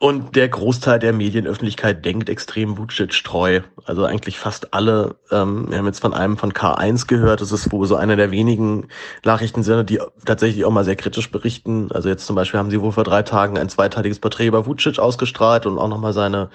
Und 0.00 0.36
der 0.36 0.48
Großteil 0.48 1.00
der 1.00 1.12
Medienöffentlichkeit 1.12 2.04
denkt 2.04 2.28
extrem 2.28 2.78
Vucic 2.78 3.24
treu. 3.24 3.62
Also 3.84 4.04
eigentlich 4.04 4.38
fast 4.38 4.72
alle. 4.72 5.16
Ähm, 5.32 5.66
wir 5.68 5.78
haben 5.78 5.86
jetzt 5.86 5.98
von 5.98 6.14
einem 6.14 6.36
von 6.36 6.52
K1 6.52 7.08
gehört. 7.08 7.40
Das 7.40 7.50
ist 7.50 7.72
wohl 7.72 7.84
so 7.88 7.96
einer 7.96 8.14
der 8.14 8.30
wenigen 8.30 8.86
Nachrichtensender, 9.24 9.82
die 9.82 9.98
tatsächlich 10.24 10.64
auch 10.64 10.70
mal 10.70 10.84
sehr 10.84 10.94
kritisch 10.94 11.32
berichten. 11.32 11.90
Also 11.90 12.08
jetzt 12.08 12.26
zum 12.26 12.36
Beispiel 12.36 12.60
haben 12.60 12.70
sie 12.70 12.80
wohl 12.80 12.92
vor 12.92 13.02
drei 13.02 13.24
Tagen 13.24 13.58
ein 13.58 13.68
zweiteiliges 13.68 14.20
Porträt 14.20 14.46
über 14.46 14.66
Vucic 14.66 15.00
ausgestrahlt 15.00 15.66
und 15.66 15.78
auch 15.78 15.88
nochmal 15.88 16.12
seine 16.12 16.50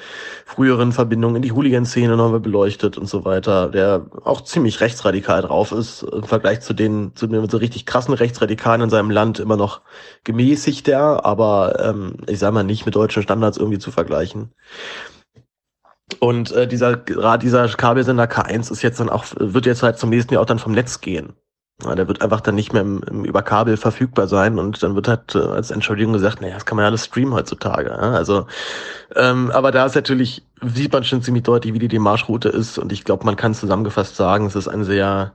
früheren 0.46 0.94
Verbindungen 0.94 1.36
in 1.36 1.42
die 1.42 1.52
Hooligan-Szene 1.52 2.16
nochmal 2.16 2.40
beleuchtet 2.40 2.98
und 2.98 3.10
so 3.10 3.26
weiter. 3.26 3.68
Der 3.68 4.06
auch 4.24 4.40
ziemlich 4.40 4.80
rechtsradikal 4.80 5.42
drauf 5.42 5.74
ist. 5.74 6.04
Im 6.04 6.24
Vergleich 6.24 6.62
zu 6.62 6.74
den, 6.74 7.12
zu 7.16 7.28
den 7.28 7.50
so 7.50 7.58
richtig 7.58 7.86
krassen 7.86 8.14
Rechtsradikalen 8.14 8.84
in 8.84 8.90
seinem 8.90 9.12
Land 9.12 9.40
immer 9.40 9.58
noch 9.58 9.82
gemäßigter, 10.24 11.26
aber 11.26 11.84
ähm, 11.84 12.16
ich 12.28 12.40
sag 12.40 12.54
mal 12.54 12.64
nicht 12.64 12.86
mit 12.86 12.96
deutschen 12.96 13.22
Standards 13.34 13.58
irgendwie 13.58 13.80
zu 13.80 13.92
vergleichen. 13.92 14.52
Und 16.20 16.52
äh, 16.52 16.68
dieser 16.68 16.96
dieser 16.96 17.68
Kabelsender 17.70 18.26
K1 18.26 18.72
ist 18.72 18.84
jetzt 18.84 19.00
dann 19.00 19.10
auch 19.10 19.26
wird 19.38 19.66
jetzt 19.66 19.84
halt 19.84 19.98
zum 19.98 20.10
nächsten 20.10 20.34
Jahr 20.34 20.44
auch 20.44 20.48
dann 20.48 20.60
vom 20.60 20.74
Netz 20.74 21.02
gehen. 21.02 21.34
Ja, 21.84 21.96
der 21.96 22.08
wird 22.08 22.22
einfach 22.22 22.42
dann 22.42 22.54
nicht 22.54 22.72
mehr 22.72 22.84
im, 22.84 23.02
im, 23.10 23.26
über 23.26 23.42
Kabel 23.42 23.78
verfügbar 23.78 24.28
sein 24.28 24.60
und 24.60 24.84
dann 24.84 24.96
wird 24.96 25.08
halt 25.08 25.34
äh, 25.34 25.40
als 25.40 25.72
Entschuldigung 25.72 26.14
gesagt, 26.14 26.40
naja, 26.40 26.54
das 26.54 26.66
kann 26.66 26.76
man 26.76 26.84
ja 26.84 26.90
alles 26.90 27.06
streamen 27.06 27.34
heutzutage. 27.34 27.90
Ja? 27.90 28.12
Also, 28.12 28.46
ähm, 29.16 29.50
aber 29.50 29.72
da 29.72 29.86
ist 29.86 29.96
natürlich, 29.96 30.44
sieht 30.62 30.94
man 30.94 31.04
schon 31.04 31.24
ziemlich 31.24 31.44
deutlich, 31.44 31.74
wie 31.74 31.80
die 31.80 31.88
Demarschroute 31.88 32.50
ist 32.50 32.78
und 32.78 32.92
ich 32.92 33.04
glaube, 33.04 33.26
man 33.26 33.36
kann 33.36 33.56
zusammengefasst 33.56 34.16
sagen, 34.16 34.46
es 34.46 34.56
ist 34.56 34.68
ein 34.68 34.84
sehr 34.84 35.34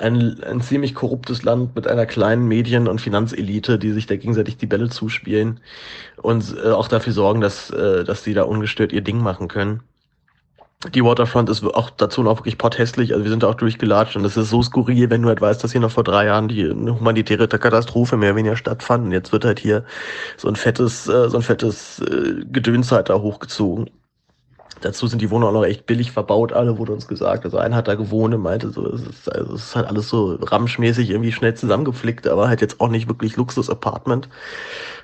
ein, 0.00 0.42
ein 0.42 0.60
ziemlich 0.60 0.94
korruptes 0.94 1.42
Land 1.42 1.74
mit 1.76 1.86
einer 1.86 2.06
kleinen 2.06 2.48
Medien- 2.48 2.88
und 2.88 3.00
Finanzelite, 3.00 3.78
die 3.78 3.92
sich 3.92 4.06
da 4.06 4.16
gegenseitig 4.16 4.56
die 4.56 4.66
Bälle 4.66 4.88
zuspielen 4.88 5.60
und 6.22 6.56
äh, 6.64 6.70
auch 6.70 6.88
dafür 6.88 7.12
sorgen, 7.12 7.40
dass, 7.40 7.70
äh, 7.70 8.04
dass 8.04 8.22
die 8.22 8.34
da 8.34 8.44
ungestört 8.44 8.92
ihr 8.92 9.02
Ding 9.02 9.18
machen 9.18 9.48
können. 9.48 9.82
Die 10.94 11.04
Waterfront 11.04 11.50
ist 11.50 11.62
auch 11.62 11.90
dazu 11.90 12.22
noch 12.22 12.38
wirklich 12.38 12.56
potthässlich, 12.56 13.12
also 13.12 13.22
wir 13.24 13.30
sind 13.30 13.42
da 13.42 13.48
auch 13.48 13.54
durchgelatscht 13.54 14.16
und 14.16 14.24
es 14.24 14.38
ist 14.38 14.48
so 14.48 14.62
skurril, 14.62 15.10
wenn 15.10 15.20
du 15.20 15.28
halt 15.28 15.42
weißt, 15.42 15.62
dass 15.62 15.72
hier 15.72 15.80
noch 15.82 15.90
vor 15.90 16.04
drei 16.04 16.24
Jahren 16.24 16.48
die 16.48 16.70
humanitäre 16.70 17.48
Katastrophe 17.48 18.16
mehr 18.16 18.30
oder 18.30 18.38
weniger 18.38 18.56
stattfand 18.56 19.04
und 19.04 19.12
jetzt 19.12 19.30
wird 19.30 19.44
halt 19.44 19.58
hier 19.58 19.84
so 20.38 20.48
ein 20.48 20.56
fettes, 20.56 21.06
äh, 21.06 21.28
so 21.28 21.36
ein 21.36 21.42
fettes 21.42 22.00
äh, 22.00 22.44
Gedöns 22.50 22.92
halt 22.92 23.10
da 23.10 23.20
hochgezogen. 23.20 23.90
Dazu 24.80 25.06
sind 25.06 25.20
die 25.20 25.30
Wohnungen 25.30 25.54
auch 25.54 25.60
noch 25.60 25.66
echt 25.66 25.86
billig 25.86 26.10
verbaut, 26.10 26.52
alle 26.52 26.78
wurde 26.78 26.92
uns 26.92 27.06
gesagt. 27.06 27.44
Also 27.44 27.58
einer 27.58 27.76
hat 27.76 27.88
da 27.88 27.94
gewohnt 27.94 28.34
und 28.34 28.42
meinte 28.42 28.70
so, 28.70 28.86
es 28.86 29.02
ist, 29.02 29.30
also 29.30 29.54
es 29.54 29.64
ist 29.66 29.76
halt 29.76 29.86
alles 29.86 30.08
so 30.08 30.38
ramschmäßig 30.40 31.10
irgendwie 31.10 31.32
schnell 31.32 31.54
zusammengeflickt, 31.54 32.26
aber 32.26 32.48
halt 32.48 32.60
jetzt 32.60 32.80
auch 32.80 32.88
nicht 32.88 33.08
wirklich 33.08 33.36
Luxus-Apartment. 33.36 34.28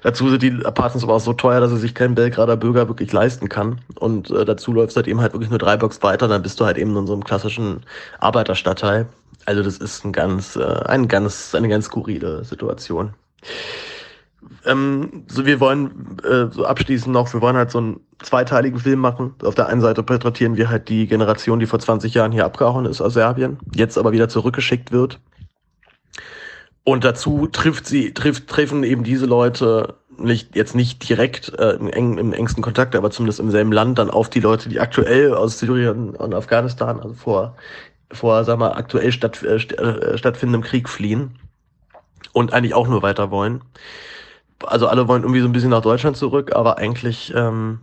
Dazu 0.02 0.30
sind 0.30 0.42
die 0.42 0.64
Apartments 0.64 1.04
aber 1.04 1.14
auch 1.14 1.20
so 1.20 1.32
teuer, 1.32 1.60
dass 1.60 1.72
er 1.72 1.78
sich 1.78 1.94
kein 1.94 2.14
Belgrader 2.14 2.56
Bürger 2.56 2.88
wirklich 2.88 3.12
leisten 3.12 3.48
kann. 3.48 3.80
Und 3.96 4.30
äh, 4.30 4.44
dazu 4.44 4.72
läuft 4.72 4.96
halt 4.96 5.08
eben 5.08 5.20
halt 5.20 5.32
wirklich 5.32 5.50
nur 5.50 5.58
drei 5.58 5.76
Blocks 5.76 6.02
weiter, 6.02 6.28
dann 6.28 6.42
bist 6.42 6.58
du 6.60 6.64
halt 6.64 6.78
eben 6.78 6.96
in 6.96 7.06
so 7.06 7.12
einem 7.12 7.24
klassischen 7.24 7.82
Arbeiterstadtteil. 8.18 9.06
Also 9.44 9.62
das 9.62 9.78
ist 9.78 10.04
ein 10.04 10.12
ganz, 10.12 10.56
äh, 10.56 10.64
ein 10.86 11.08
ganz, 11.08 11.54
eine 11.54 11.68
ganz 11.68 11.86
skurrile 11.86 12.44
Situation. 12.44 13.14
Ähm, 14.64 15.24
so 15.28 15.46
wir 15.46 15.60
wollen 15.60 16.18
äh, 16.24 16.46
so 16.50 16.64
abschließend 16.64 17.12
noch, 17.12 17.32
wir 17.32 17.40
wollen 17.40 17.56
halt 17.56 17.70
so 17.70 17.78
einen 17.78 18.00
zweiteiligen 18.22 18.78
Film 18.78 19.00
machen. 19.00 19.34
Auf 19.42 19.54
der 19.54 19.68
einen 19.68 19.80
Seite 19.80 20.02
porträtieren 20.02 20.56
wir 20.56 20.68
halt 20.68 20.88
die 20.88 21.06
Generation, 21.06 21.60
die 21.60 21.66
vor 21.66 21.78
20 21.78 22.14
Jahren 22.14 22.32
hier 22.32 22.44
abgehauen 22.44 22.86
ist 22.86 23.00
aus 23.00 23.14
Serbien, 23.14 23.58
jetzt 23.74 23.98
aber 23.98 24.12
wieder 24.12 24.28
zurückgeschickt 24.28 24.92
wird. 24.92 25.20
Und 26.84 27.04
dazu 27.04 27.48
trifft 27.48 27.86
sie, 27.86 28.14
trifft, 28.14 28.48
treffen 28.48 28.84
eben 28.84 29.02
diese 29.02 29.26
Leute 29.26 29.94
nicht, 30.18 30.54
jetzt 30.56 30.74
nicht 30.74 31.08
direkt 31.08 31.52
äh, 31.58 31.72
im, 31.72 31.88
eng, 31.88 32.18
im 32.18 32.32
engsten 32.32 32.62
Kontakt, 32.62 32.94
aber 32.94 33.10
zumindest 33.10 33.40
im 33.40 33.50
selben 33.50 33.72
Land 33.72 33.98
dann 33.98 34.10
auf 34.10 34.30
die 34.30 34.40
Leute, 34.40 34.68
die 34.68 34.80
aktuell 34.80 35.34
aus 35.34 35.58
Syrien 35.58 36.10
und 36.10 36.34
Afghanistan, 36.34 37.00
also 37.00 37.14
vor, 37.14 37.56
vor, 38.12 38.44
sag 38.44 38.58
mal, 38.58 38.72
aktuell 38.72 39.12
statt, 39.12 39.42
äh, 39.42 39.56
äh 39.56 40.16
stattfindendem 40.16 40.62
Krieg 40.62 40.88
fliehen 40.88 41.38
und 42.32 42.52
eigentlich 42.52 42.74
auch 42.74 42.88
nur 42.88 43.02
weiter 43.02 43.30
wollen 43.30 43.62
also 44.64 44.86
alle 44.86 45.08
wollen 45.08 45.22
irgendwie 45.22 45.40
so 45.40 45.46
ein 45.46 45.52
bisschen 45.52 45.70
nach 45.70 45.82
Deutschland 45.82 46.16
zurück, 46.16 46.54
aber 46.54 46.78
eigentlich 46.78 47.32
ähm, 47.34 47.80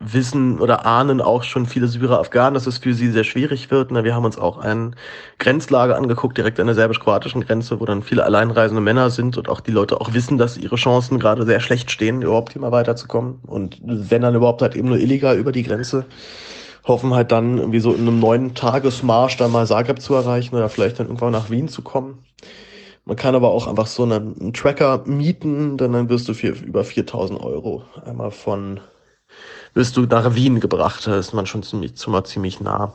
wissen 0.00 0.60
oder 0.60 0.86
ahnen 0.86 1.20
auch 1.20 1.42
schon 1.42 1.66
viele 1.66 1.88
Syrer 1.88 2.20
Afghanen, 2.20 2.54
dass 2.54 2.66
es 2.66 2.78
für 2.78 2.94
sie 2.94 3.10
sehr 3.10 3.24
schwierig 3.24 3.70
wird. 3.70 3.90
Wir 3.92 4.14
haben 4.14 4.24
uns 4.24 4.38
auch 4.38 4.58
ein 4.58 4.96
Grenzlager 5.38 5.96
angeguckt, 5.96 6.36
direkt 6.36 6.60
an 6.60 6.66
der 6.66 6.74
serbisch-kroatischen 6.74 7.42
Grenze, 7.42 7.80
wo 7.80 7.84
dann 7.84 8.02
viele 8.02 8.24
alleinreisende 8.24 8.80
Männer 8.80 9.10
sind 9.10 9.38
und 9.38 9.48
auch 9.48 9.60
die 9.60 9.70
Leute 9.70 10.00
auch 10.00 10.12
wissen, 10.12 10.38
dass 10.38 10.58
ihre 10.58 10.76
Chancen 10.76 11.18
gerade 11.18 11.44
sehr 11.46 11.60
schlecht 11.60 11.90
stehen, 11.90 12.22
überhaupt 12.22 12.52
hier 12.52 12.62
mal 12.62 12.72
weiterzukommen. 12.72 13.40
Und 13.46 13.78
wenn 13.82 14.22
dann 14.22 14.34
überhaupt 14.34 14.62
halt 14.62 14.76
eben 14.76 14.88
nur 14.88 14.98
illegal 14.98 15.38
über 15.38 15.52
die 15.52 15.62
Grenze, 15.62 16.06
hoffen 16.84 17.14
halt 17.14 17.32
dann 17.32 17.58
irgendwie 17.58 17.80
so 17.80 17.94
in 17.94 18.02
einem 18.02 18.20
neuen 18.20 18.54
Tagesmarsch 18.54 19.36
dann 19.36 19.52
mal 19.52 19.66
Zagreb 19.66 20.00
zu 20.00 20.14
erreichen 20.14 20.54
oder 20.54 20.68
vielleicht 20.68 21.00
dann 21.00 21.06
irgendwann 21.06 21.32
nach 21.32 21.50
Wien 21.50 21.68
zu 21.68 21.82
kommen. 21.82 22.23
Man 23.04 23.16
kann 23.16 23.34
aber 23.34 23.50
auch 23.50 23.66
einfach 23.66 23.86
so 23.86 24.02
einen, 24.04 24.40
einen 24.40 24.52
Tracker 24.54 25.02
mieten, 25.06 25.76
denn 25.76 25.92
dann 25.92 26.08
wirst 26.08 26.28
du 26.28 26.34
für 26.34 26.48
über 26.48 26.84
4000 26.84 27.40
Euro 27.40 27.84
einmal 28.04 28.30
von 28.30 28.80
wirst 29.74 29.96
du 29.96 30.02
nach 30.02 30.34
Wien 30.34 30.60
gebracht. 30.60 31.06
Da 31.06 31.18
ist 31.18 31.34
man 31.34 31.46
schon 31.46 31.62
ziemlich, 31.62 31.94
ziemlich 31.96 32.60
nah. 32.60 32.94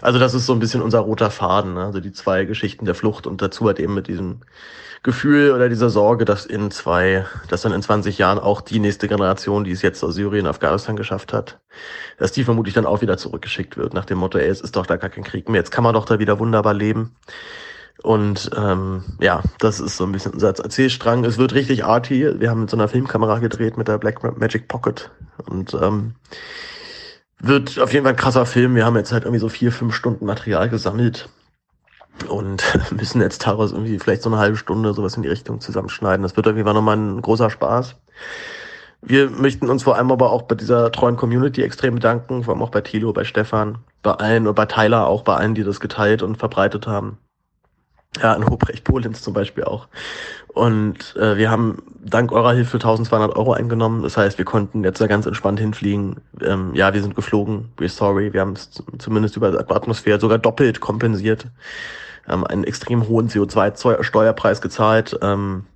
Also 0.00 0.18
das 0.18 0.32
ist 0.32 0.46
so 0.46 0.54
ein 0.54 0.60
bisschen 0.60 0.80
unser 0.80 1.00
roter 1.00 1.30
Faden, 1.30 1.74
ne? 1.74 1.84
also 1.84 2.00
die 2.00 2.12
zwei 2.12 2.44
Geschichten 2.44 2.86
der 2.86 2.94
Flucht 2.94 3.26
und 3.26 3.42
dazu 3.42 3.66
halt 3.66 3.78
eben 3.78 3.92
mit 3.92 4.08
diesem 4.08 4.40
Gefühl 5.02 5.52
oder 5.52 5.68
dieser 5.68 5.90
Sorge, 5.90 6.24
dass 6.24 6.46
in 6.46 6.70
zwei, 6.70 7.26
dass 7.48 7.62
dann 7.62 7.72
in 7.72 7.82
20 7.82 8.16
Jahren 8.18 8.38
auch 8.38 8.62
die 8.62 8.78
nächste 8.80 9.08
Generation, 9.08 9.64
die 9.64 9.70
es 9.70 9.82
jetzt 9.82 10.02
aus 10.02 10.14
Syrien, 10.14 10.46
Afghanistan 10.46 10.96
geschafft 10.96 11.32
hat, 11.32 11.60
dass 12.16 12.32
die 12.32 12.44
vermutlich 12.44 12.74
dann 12.74 12.86
auch 12.86 13.02
wieder 13.02 13.18
zurückgeschickt 13.18 13.76
wird 13.76 13.92
nach 13.92 14.06
dem 14.06 14.18
Motto, 14.18 14.38
ey, 14.38 14.48
es 14.48 14.60
ist 14.60 14.74
doch 14.74 14.86
da 14.86 14.96
gar 14.96 15.10
kein 15.10 15.24
Krieg 15.24 15.48
mehr, 15.48 15.60
jetzt 15.60 15.70
kann 15.70 15.84
man 15.84 15.94
doch 15.94 16.06
da 16.06 16.18
wieder 16.18 16.38
wunderbar 16.38 16.74
leben. 16.74 17.14
Und 18.02 18.50
ähm, 18.56 19.02
ja, 19.20 19.42
das 19.58 19.80
ist 19.80 19.96
so 19.96 20.04
ein 20.04 20.12
bisschen 20.12 20.32
unser 20.32 20.48
Erzählstrang. 20.48 21.24
Es 21.24 21.38
wird 21.38 21.54
richtig 21.54 21.84
arty. 21.84 22.40
Wir 22.40 22.50
haben 22.50 22.60
mit 22.60 22.70
so 22.70 22.76
einer 22.76 22.88
Filmkamera 22.88 23.38
gedreht, 23.40 23.76
mit 23.76 23.88
der 23.88 23.98
Black 23.98 24.22
Magic 24.38 24.68
Pocket. 24.68 25.10
Und 25.46 25.74
ähm, 25.74 26.14
wird 27.40 27.78
auf 27.78 27.92
jeden 27.92 28.04
Fall 28.04 28.14
ein 28.14 28.18
krasser 28.18 28.46
Film. 28.46 28.74
Wir 28.74 28.84
haben 28.84 28.96
jetzt 28.96 29.12
halt 29.12 29.24
irgendwie 29.24 29.40
so 29.40 29.48
vier, 29.48 29.72
fünf 29.72 29.94
Stunden 29.94 30.26
Material 30.26 30.68
gesammelt 30.68 31.28
und 32.28 32.64
müssen 32.90 33.20
jetzt 33.20 33.46
daraus 33.46 33.72
irgendwie 33.72 33.98
vielleicht 33.98 34.22
so 34.22 34.30
eine 34.30 34.38
halbe 34.38 34.56
Stunde 34.56 34.94
sowas 34.94 35.16
in 35.16 35.22
die 35.22 35.28
Richtung 35.28 35.60
zusammenschneiden. 35.60 36.22
Das 36.22 36.36
wird 36.36 36.48
auf 36.48 36.54
jeden 36.54 36.66
Fall 36.66 36.74
nochmal 36.74 36.96
ein 36.96 37.22
großer 37.22 37.50
Spaß. 37.50 37.96
Wir 39.00 39.30
möchten 39.30 39.68
uns 39.68 39.84
vor 39.84 39.96
allem 39.96 40.10
aber 40.10 40.32
auch 40.32 40.42
bei 40.42 40.56
dieser 40.56 40.90
treuen 40.90 41.16
Community 41.16 41.62
extrem 41.62 41.94
bedanken, 41.94 42.42
vor 42.42 42.54
allem 42.54 42.62
auch 42.62 42.70
bei 42.70 42.80
Thilo, 42.80 43.12
bei 43.12 43.22
Stefan, 43.22 43.78
bei 44.02 44.12
allen 44.12 44.48
und 44.48 44.56
bei 44.56 44.66
Tyler 44.66 45.06
auch, 45.06 45.22
bei 45.22 45.36
allen, 45.36 45.54
die 45.54 45.62
das 45.62 45.78
geteilt 45.78 46.22
und 46.22 46.36
verbreitet 46.36 46.88
haben. 46.88 47.18
Ja, 48.20 48.34
in 48.34 48.48
Hobrecht 48.48 48.84
Polens 48.84 49.22
zum 49.22 49.34
Beispiel 49.34 49.64
auch. 49.64 49.86
Und 50.48 51.14
äh, 51.16 51.36
wir 51.36 51.50
haben 51.50 51.82
dank 52.02 52.32
eurer 52.32 52.52
Hilfe 52.52 52.78
1200 52.78 53.36
Euro 53.36 53.52
eingenommen. 53.52 54.02
Das 54.02 54.16
heißt, 54.16 54.38
wir 54.38 54.44
konnten 54.44 54.82
jetzt 54.82 55.00
da 55.00 55.06
ganz 55.06 55.26
entspannt 55.26 55.60
hinfliegen. 55.60 56.16
Ähm, 56.42 56.74
ja, 56.74 56.92
wir 56.94 57.02
sind 57.02 57.14
geflogen. 57.14 57.68
We're 57.76 57.88
sorry. 57.88 58.32
Wir 58.32 58.40
haben 58.40 58.54
es 58.54 58.70
zumindest 58.98 59.36
über 59.36 59.52
die 59.52 59.58
Atmosphäre 59.58 60.18
sogar 60.18 60.38
doppelt 60.38 60.80
kompensiert. 60.80 61.46
Ähm, 62.26 62.44
einen 62.44 62.64
extrem 62.64 63.06
hohen 63.06 63.28
CO2-Steuerpreis 63.28 64.60
gezahlt. 64.60 65.16
Ähm, 65.22 65.66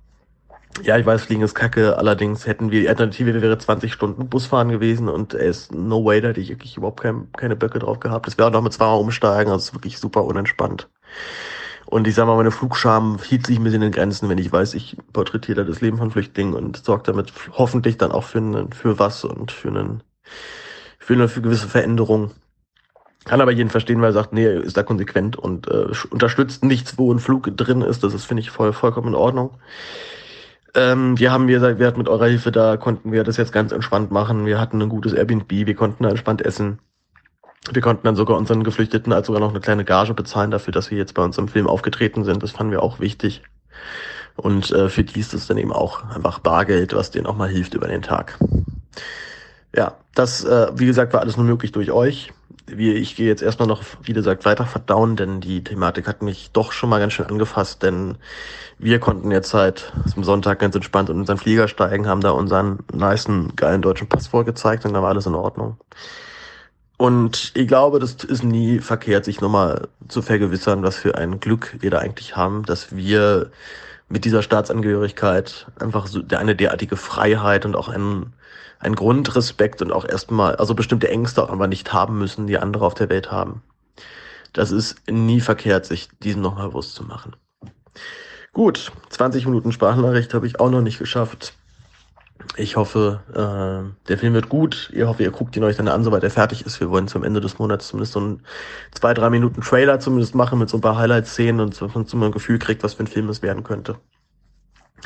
ja, 0.81 0.97
ich 0.97 1.05
weiß, 1.05 1.23
Fliegen 1.23 1.43
ist 1.43 1.53
kacke. 1.53 1.97
Allerdings 1.97 2.47
hätten 2.47 2.71
wir, 2.71 2.81
die 2.81 2.89
Alternative 2.89 3.41
wäre 3.41 3.57
20 3.57 3.93
Stunden 3.93 4.27
Busfahren 4.27 4.69
gewesen 4.69 5.07
und 5.07 5.33
er 5.33 5.45
ist 5.45 5.73
no 5.73 6.03
way, 6.03 6.19
da 6.19 6.29
hätte 6.29 6.41
ich 6.41 6.49
wirklich 6.49 6.77
überhaupt 6.77 7.01
kein, 7.01 7.31
keine 7.33 7.55
Böcke 7.55 7.79
drauf 7.79 7.99
gehabt. 7.99 8.25
Das 8.27 8.37
wäre 8.37 8.47
auch 8.47 8.53
noch 8.53 8.63
mit 8.63 8.73
zweimal 8.73 8.99
umsteigen. 8.99 9.51
Also 9.51 9.67
es 9.67 9.73
wirklich 9.73 9.99
super 9.99 10.23
unentspannt. 10.23 10.89
Und 11.85 12.07
ich 12.07 12.15
sag 12.15 12.25
mal, 12.25 12.35
meine 12.35 12.51
Flugscham 12.51 13.19
hielt 13.21 13.45
sich 13.45 13.57
ein 13.57 13.63
bisschen 13.63 13.81
in 13.81 13.91
Grenzen, 13.91 14.29
wenn 14.29 14.37
ich 14.37 14.51
weiß, 14.51 14.73
ich 14.73 14.97
porträtiere 15.11 15.65
das 15.65 15.81
Leben 15.81 15.97
von 15.97 16.11
Flüchtlingen 16.11 16.53
und 16.53 16.77
sorge 16.77 17.03
damit 17.03 17.33
hoffentlich 17.51 17.97
dann 17.97 18.11
auch 18.11 18.23
für, 18.23 18.39
einen, 18.39 18.71
für 18.71 18.99
was 18.99 19.23
und 19.23 19.51
für, 19.51 19.69
einen, 19.69 20.03
für 20.99 21.13
eine 21.13 21.27
gewisse 21.27 21.67
Veränderung. 21.67 22.31
Kann 23.25 23.41
aber 23.41 23.51
jeden 23.51 23.69
verstehen, 23.69 24.01
weil 24.01 24.09
er 24.09 24.13
sagt, 24.13 24.33
nee, 24.33 24.45
ist 24.45 24.75
da 24.75 24.83
konsequent 24.83 25.37
und 25.37 25.67
äh, 25.67 25.87
unterstützt 26.09 26.63
nichts, 26.65 26.97
wo 26.97 27.13
ein 27.13 27.19
Flug 27.19 27.55
drin 27.55 27.81
ist. 27.81 28.03
Das 28.03 28.13
ist, 28.13 28.25
finde 28.25 28.41
ich, 28.41 28.51
voll, 28.51 28.73
vollkommen 28.73 29.09
in 29.09 29.15
Ordnung. 29.15 29.51
Ähm, 30.75 31.17
wir 31.19 31.31
haben, 31.31 31.47
wie 31.47 31.53
gesagt, 31.53 31.79
wir 31.79 31.87
hatten 31.87 31.99
mit 31.99 32.09
eurer 32.09 32.27
Hilfe, 32.27 32.51
da 32.51 32.77
konnten 32.77 33.11
wir 33.11 33.23
das 33.23 33.37
jetzt 33.37 33.53
ganz 33.53 33.71
entspannt 33.71 34.11
machen. 34.11 34.45
Wir 34.45 34.59
hatten 34.59 34.81
ein 34.81 34.89
gutes 34.89 35.13
Airbnb, 35.13 35.49
wir 35.49 35.75
konnten 35.75 36.03
da 36.03 36.09
entspannt 36.09 36.41
essen. 36.41 36.79
Wir 37.71 37.81
konnten 37.81 38.05
dann 38.05 38.15
sogar 38.15 38.37
unseren 38.37 38.63
Geflüchteten 38.63 39.13
als 39.13 39.27
sogar 39.27 39.39
noch 39.39 39.51
eine 39.51 39.61
kleine 39.61 39.85
Gage 39.85 40.13
bezahlen 40.13 40.51
dafür, 40.51 40.73
dass 40.73 40.91
wir 40.91 40.97
jetzt 40.97 41.13
bei 41.13 41.23
uns 41.23 41.37
im 41.37 41.47
Film 41.47 41.67
aufgetreten 41.67 42.23
sind. 42.23 42.43
Das 42.43 42.51
fanden 42.51 42.71
wir 42.71 42.83
auch 42.83 42.99
wichtig. 42.99 43.41
Und 44.35 44.71
äh, 44.71 44.89
für 44.89 45.03
die 45.03 45.19
ist 45.19 45.33
es 45.33 45.47
dann 45.47 45.57
eben 45.57 45.71
auch 45.71 46.03
einfach 46.09 46.39
Bargeld, 46.39 46.93
was 46.93 47.11
denen 47.11 47.27
auch 47.27 47.37
mal 47.37 47.49
hilft 47.49 47.73
über 47.73 47.87
den 47.87 48.01
Tag. 48.01 48.37
Ja, 49.75 49.95
das, 50.15 50.43
äh, 50.43 50.67
wie 50.75 50.85
gesagt, 50.85 51.13
war 51.13 51.21
alles 51.21 51.37
nur 51.37 51.45
möglich 51.45 51.71
durch 51.71 51.91
euch. 51.91 52.33
Wie, 52.65 52.93
ich 52.93 53.15
gehe 53.15 53.27
jetzt 53.27 53.41
erstmal 53.43 53.67
noch, 53.67 53.83
wie 54.03 54.13
gesagt, 54.13 54.45
weiter 54.45 54.65
verdauen, 54.65 55.15
denn 55.15 55.41
die 55.41 55.63
Thematik 55.63 56.07
hat 56.07 56.21
mich 56.21 56.51
doch 56.53 56.71
schon 56.71 56.89
mal 56.89 56.99
ganz 56.99 57.13
schön 57.13 57.25
angefasst, 57.25 57.83
denn 57.83 58.15
wir 58.79 58.99
konnten 58.99 59.31
jetzt 59.31 59.53
halt 59.53 59.91
zum 60.11 60.23
Sonntag 60.23 60.59
ganz 60.59 60.73
entspannt 60.75 61.09
in 61.09 61.17
unseren 61.17 61.37
Flieger 61.37 61.67
steigen, 61.67 62.07
haben 62.07 62.21
da 62.21 62.31
unseren 62.31 62.79
niceen, 62.93 63.53
geilen 63.55 63.81
deutschen 63.81 64.07
Pass 64.07 64.27
vorgezeigt 64.27 64.85
und 64.85 64.93
da 64.93 65.01
war 65.01 65.09
alles 65.09 65.25
in 65.25 65.35
Ordnung. 65.35 65.77
Und 67.03 67.51
ich 67.53 67.67
glaube, 67.67 67.99
das 67.99 68.13
ist 68.23 68.45
nie 68.45 68.79
verkehrt, 68.79 69.25
sich 69.25 69.41
nochmal 69.41 69.89
zu 70.07 70.21
vergewissern, 70.21 70.83
was 70.83 70.95
für 70.95 71.15
ein 71.15 71.41
Glück 71.41 71.75
wir 71.81 71.91
da 71.91 71.97
eigentlich 71.97 72.37
haben, 72.37 72.63
dass 72.63 72.95
wir 72.95 73.51
mit 74.07 74.23
dieser 74.23 74.41
Staatsangehörigkeit 74.41 75.67
einfach 75.81 76.07
so 76.07 76.21
eine 76.33 76.55
derartige 76.55 76.95
Freiheit 76.95 77.65
und 77.65 77.75
auch 77.75 77.89
einen, 77.89 78.31
einen 78.79 78.95
Grundrespekt 78.95 79.81
und 79.81 79.91
auch 79.91 80.05
erstmal, 80.07 80.55
also 80.55 80.75
bestimmte 80.75 81.09
Ängste 81.09 81.43
auch 81.43 81.49
einfach 81.49 81.67
nicht 81.67 81.91
haben 81.91 82.17
müssen, 82.19 82.47
die 82.47 82.57
andere 82.57 82.85
auf 82.85 82.93
der 82.93 83.09
Welt 83.09 83.33
haben. 83.33 83.63
Das 84.53 84.71
ist 84.71 84.95
nie 85.11 85.41
verkehrt, 85.41 85.85
sich 85.85 86.07
diesen 86.21 86.41
nochmal 86.41 86.69
bewusst 86.69 86.95
zu 86.95 87.03
machen. 87.03 87.35
Gut, 88.53 88.93
20 89.09 89.45
Minuten 89.45 89.73
Sprachnachricht 89.73 90.33
habe 90.33 90.47
ich 90.47 90.61
auch 90.61 90.69
noch 90.69 90.79
nicht 90.79 90.99
geschafft. 90.99 91.53
Ich 92.55 92.75
hoffe, 92.75 93.21
äh, 93.33 94.07
der 94.07 94.17
Film 94.17 94.33
wird 94.33 94.49
gut. 94.49 94.91
Ich 94.93 95.03
hoffe, 95.03 95.23
ihr 95.23 95.31
guckt 95.31 95.55
ihn 95.55 95.63
euch 95.63 95.77
dann 95.77 95.87
an, 95.87 96.03
soweit 96.03 96.23
er 96.23 96.29
fertig 96.29 96.65
ist. 96.65 96.79
Wir 96.79 96.89
wollen 96.89 97.07
zum 97.07 97.23
Ende 97.23 97.41
des 97.41 97.57
Monats 97.57 97.87
zumindest 97.87 98.13
so 98.13 98.19
einen 98.19 98.41
zwei, 98.91 99.13
drei 99.13 99.29
Minuten 99.29 99.61
Trailer 99.61 99.99
zumindest 99.99 100.35
machen 100.35 100.59
mit 100.59 100.69
so 100.69 100.77
ein 100.77 100.81
paar 100.81 100.97
Highlight-Szenen 100.97 101.61
und 101.61 101.73
so, 101.73 101.87
so 101.87 102.17
man 102.17 102.29
ein 102.29 102.31
Gefühl 102.31 102.59
kriegt, 102.59 102.83
was 102.83 102.95
für 102.95 103.03
ein 103.03 103.07
Film 103.07 103.29
es 103.29 103.41
werden 103.41 103.63
könnte. 103.63 103.97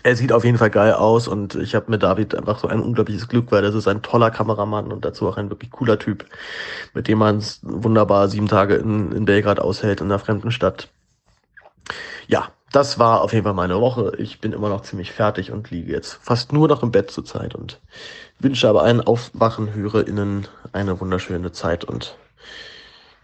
Er 0.04 0.16
sieht 0.16 0.32
auf 0.32 0.44
jeden 0.44 0.58
Fall 0.58 0.70
geil 0.70 0.94
aus 0.94 1.28
und 1.28 1.56
ich 1.56 1.74
habe 1.74 1.90
mit 1.90 2.04
David 2.04 2.36
einfach 2.36 2.60
so 2.60 2.68
ein 2.68 2.82
unglaubliches 2.82 3.28
Glück, 3.28 3.52
weil 3.52 3.62
das 3.62 3.76
ist 3.76 3.88
ein 3.88 4.02
toller 4.02 4.30
Kameramann 4.30 4.92
und 4.92 5.06
dazu 5.06 5.28
auch 5.28 5.38
ein 5.38 5.50
wirklich 5.50 5.72
cooler 5.72 5.98
Typ, 5.98 6.26
mit 6.94 7.08
dem 7.08 7.18
man 7.18 7.38
es 7.38 7.60
wunderbar 7.64 8.28
sieben 8.28 8.48
Tage 8.48 8.76
in, 8.76 9.12
in 9.12 9.26
Belgrad 9.26 9.60
aushält, 9.60 10.02
in 10.02 10.08
einer 10.08 10.20
fremden 10.20 10.52
Stadt. 10.52 10.90
Ja, 12.28 12.50
das 12.72 13.00
war 13.00 13.22
auf 13.22 13.34
jeden 13.34 13.46
Fall 13.46 13.54
meine 13.54 13.80
Woche. 13.80 14.14
Ich 14.18 14.42
bin 14.42 14.52
immer 14.52 14.70
noch 14.70 14.82
ziemlich 14.82 15.12
fertig 15.12 15.52
und 15.52 15.72
liege 15.72 15.94
jetzt 15.94 16.14
fast 16.14 16.52
nur 16.54 16.68
noch 16.68 16.84
im 16.84 16.92
Bett 16.92 17.12
zurzeit 17.12 17.56
und 17.56 17.80
wünsche 18.40 18.68
aber 18.68 18.84
allen 18.84 19.02
aufwachen 19.02 19.74
HörerInnen 19.74 20.48
eine 20.74 21.00
wunderschöne 21.00 21.52
Zeit 21.52 21.86
und 21.86 22.18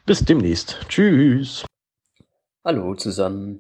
bis 0.06 0.24
demnächst. 0.24 0.80
Tschüss. 0.88 1.66
Hallo 2.64 2.96
zusammen. 2.96 3.60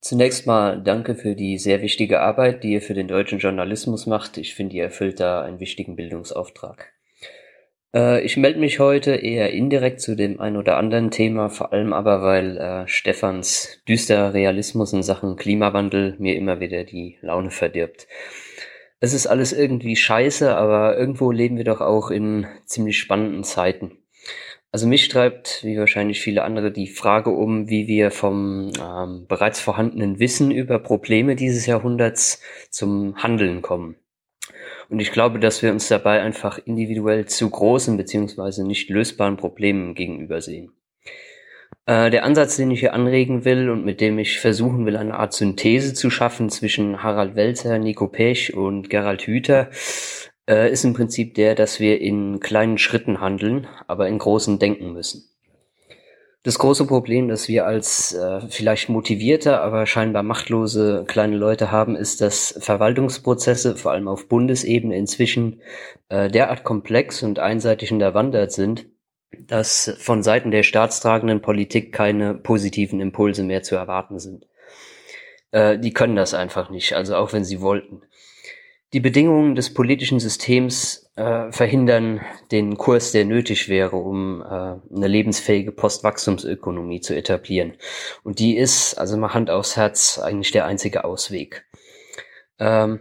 Zunächst 0.00 0.46
mal 0.46 0.82
danke 0.82 1.14
für 1.14 1.34
die 1.34 1.58
sehr 1.58 1.80
wichtige 1.80 2.20
Arbeit, 2.20 2.62
die 2.62 2.72
ihr 2.74 2.82
für 2.82 2.94
den 2.94 3.08
deutschen 3.08 3.38
Journalismus 3.38 4.06
macht. 4.06 4.36
Ich 4.36 4.54
finde, 4.54 4.76
ihr 4.76 4.84
erfüllt 4.84 5.18
da 5.18 5.42
einen 5.42 5.60
wichtigen 5.60 5.96
Bildungsauftrag. 5.96 6.93
Äh, 7.94 8.22
ich 8.22 8.36
melde 8.36 8.58
mich 8.58 8.80
heute 8.80 9.12
eher 9.14 9.52
indirekt 9.52 10.00
zu 10.00 10.16
dem 10.16 10.40
ein 10.40 10.56
oder 10.56 10.76
anderen 10.76 11.10
Thema, 11.10 11.48
vor 11.48 11.72
allem 11.72 11.92
aber, 11.92 12.22
weil 12.22 12.58
äh, 12.58 12.88
Stefans 12.88 13.80
düsterer 13.88 14.34
Realismus 14.34 14.92
in 14.92 15.02
Sachen 15.02 15.36
Klimawandel 15.36 16.16
mir 16.18 16.36
immer 16.36 16.60
wieder 16.60 16.84
die 16.84 17.16
Laune 17.22 17.50
verdirbt. 17.50 18.08
Es 19.00 19.12
ist 19.12 19.26
alles 19.26 19.52
irgendwie 19.52 19.96
scheiße, 19.96 20.56
aber 20.56 20.96
irgendwo 20.96 21.30
leben 21.30 21.56
wir 21.56 21.64
doch 21.64 21.80
auch 21.80 22.10
in 22.10 22.46
ziemlich 22.64 22.98
spannenden 22.98 23.44
Zeiten. 23.44 23.98
Also 24.72 24.88
mich 24.88 25.08
treibt, 25.08 25.62
wie 25.62 25.78
wahrscheinlich 25.78 26.20
viele 26.20 26.42
andere, 26.42 26.72
die 26.72 26.88
Frage 26.88 27.30
um, 27.30 27.68
wie 27.68 27.86
wir 27.86 28.10
vom 28.10 28.72
ähm, 28.80 29.26
bereits 29.28 29.60
vorhandenen 29.60 30.18
Wissen 30.18 30.50
über 30.50 30.80
Probleme 30.80 31.36
dieses 31.36 31.66
Jahrhunderts 31.66 32.40
zum 32.70 33.22
Handeln 33.22 33.62
kommen. 33.62 33.94
Und 34.94 35.00
ich 35.00 35.10
glaube, 35.10 35.40
dass 35.40 35.60
wir 35.60 35.72
uns 35.72 35.88
dabei 35.88 36.22
einfach 36.22 36.56
individuell 36.56 37.26
zu 37.26 37.50
großen 37.50 37.96
beziehungsweise 37.96 38.64
nicht 38.64 38.88
lösbaren 38.90 39.36
Problemen 39.36 39.96
gegenübersehen. 39.96 40.70
Äh, 41.86 42.12
der 42.12 42.24
Ansatz, 42.24 42.54
den 42.54 42.70
ich 42.70 42.78
hier 42.78 42.94
anregen 42.94 43.44
will 43.44 43.70
und 43.70 43.84
mit 43.84 44.00
dem 44.00 44.20
ich 44.20 44.38
versuchen 44.38 44.86
will, 44.86 44.96
eine 44.96 45.18
Art 45.18 45.32
Synthese 45.32 45.94
zu 45.94 46.10
schaffen 46.10 46.48
zwischen 46.48 47.02
Harald 47.02 47.34
Welzer, 47.34 47.80
Nico 47.80 48.06
Pech 48.06 48.54
und 48.54 48.88
Gerald 48.88 49.22
Hüther, 49.22 49.68
äh, 50.48 50.70
ist 50.70 50.84
im 50.84 50.94
Prinzip 50.94 51.34
der, 51.34 51.56
dass 51.56 51.80
wir 51.80 52.00
in 52.00 52.38
kleinen 52.38 52.78
Schritten 52.78 53.20
handeln, 53.20 53.66
aber 53.88 54.06
in 54.06 54.18
großen 54.18 54.60
denken 54.60 54.92
müssen. 54.92 55.28
Das 56.44 56.58
große 56.58 56.86
Problem, 56.86 57.28
das 57.28 57.48
wir 57.48 57.64
als 57.64 58.12
äh, 58.12 58.42
vielleicht 58.50 58.90
motivierte, 58.90 59.60
aber 59.60 59.86
scheinbar 59.86 60.22
machtlose 60.22 61.06
kleine 61.08 61.36
Leute 61.36 61.70
haben, 61.70 61.96
ist, 61.96 62.20
dass 62.20 62.54
Verwaltungsprozesse, 62.60 63.76
vor 63.76 63.92
allem 63.92 64.08
auf 64.08 64.28
Bundesebene, 64.28 64.94
inzwischen 64.94 65.62
äh, 66.10 66.28
derart 66.28 66.62
komplex 66.62 67.22
und 67.22 67.38
einseitig 67.38 67.92
unterwandert 67.92 68.52
sind, 68.52 68.84
dass 69.40 69.96
von 69.98 70.22
Seiten 70.22 70.50
der 70.50 70.64
staatstragenden 70.64 71.40
Politik 71.40 71.92
keine 71.92 72.34
positiven 72.34 73.00
Impulse 73.00 73.42
mehr 73.42 73.62
zu 73.62 73.74
erwarten 73.74 74.18
sind. 74.18 74.46
Äh, 75.50 75.78
die 75.78 75.94
können 75.94 76.14
das 76.14 76.34
einfach 76.34 76.68
nicht, 76.68 76.92
also 76.92 77.16
auch 77.16 77.32
wenn 77.32 77.44
sie 77.44 77.62
wollten. 77.62 78.02
Die 78.94 79.00
Bedingungen 79.00 79.56
des 79.56 79.74
politischen 79.74 80.20
Systems 80.20 81.10
äh, 81.16 81.50
verhindern 81.50 82.20
den 82.52 82.76
Kurs, 82.78 83.10
der 83.10 83.24
nötig 83.24 83.68
wäre, 83.68 83.96
um 83.96 84.40
äh, 84.40 84.44
eine 84.44 85.08
lebensfähige 85.08 85.72
Postwachstumsökonomie 85.72 87.00
zu 87.00 87.12
etablieren. 87.16 87.72
Und 88.22 88.38
die 88.38 88.56
ist, 88.56 88.94
also 88.94 89.16
mal 89.16 89.34
Hand 89.34 89.50
aufs 89.50 89.76
Herz, 89.76 90.20
eigentlich 90.20 90.52
der 90.52 90.66
einzige 90.66 91.02
Ausweg. 91.02 91.66
Ähm, 92.60 93.00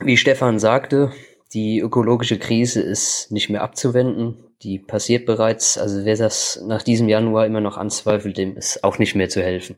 wie 0.00 0.16
Stefan 0.16 0.58
sagte, 0.58 1.12
die 1.52 1.80
ökologische 1.80 2.38
Krise 2.38 2.80
ist 2.80 3.30
nicht 3.30 3.50
mehr 3.50 3.60
abzuwenden. 3.60 4.44
Die 4.62 4.78
passiert 4.78 5.26
bereits. 5.26 5.76
Also 5.76 6.06
wer 6.06 6.16
das 6.16 6.62
nach 6.66 6.82
diesem 6.82 7.06
Januar 7.06 7.44
immer 7.44 7.60
noch 7.60 7.76
anzweifelt, 7.76 8.38
dem 8.38 8.56
ist 8.56 8.82
auch 8.82 8.98
nicht 8.98 9.14
mehr 9.14 9.28
zu 9.28 9.42
helfen. 9.42 9.76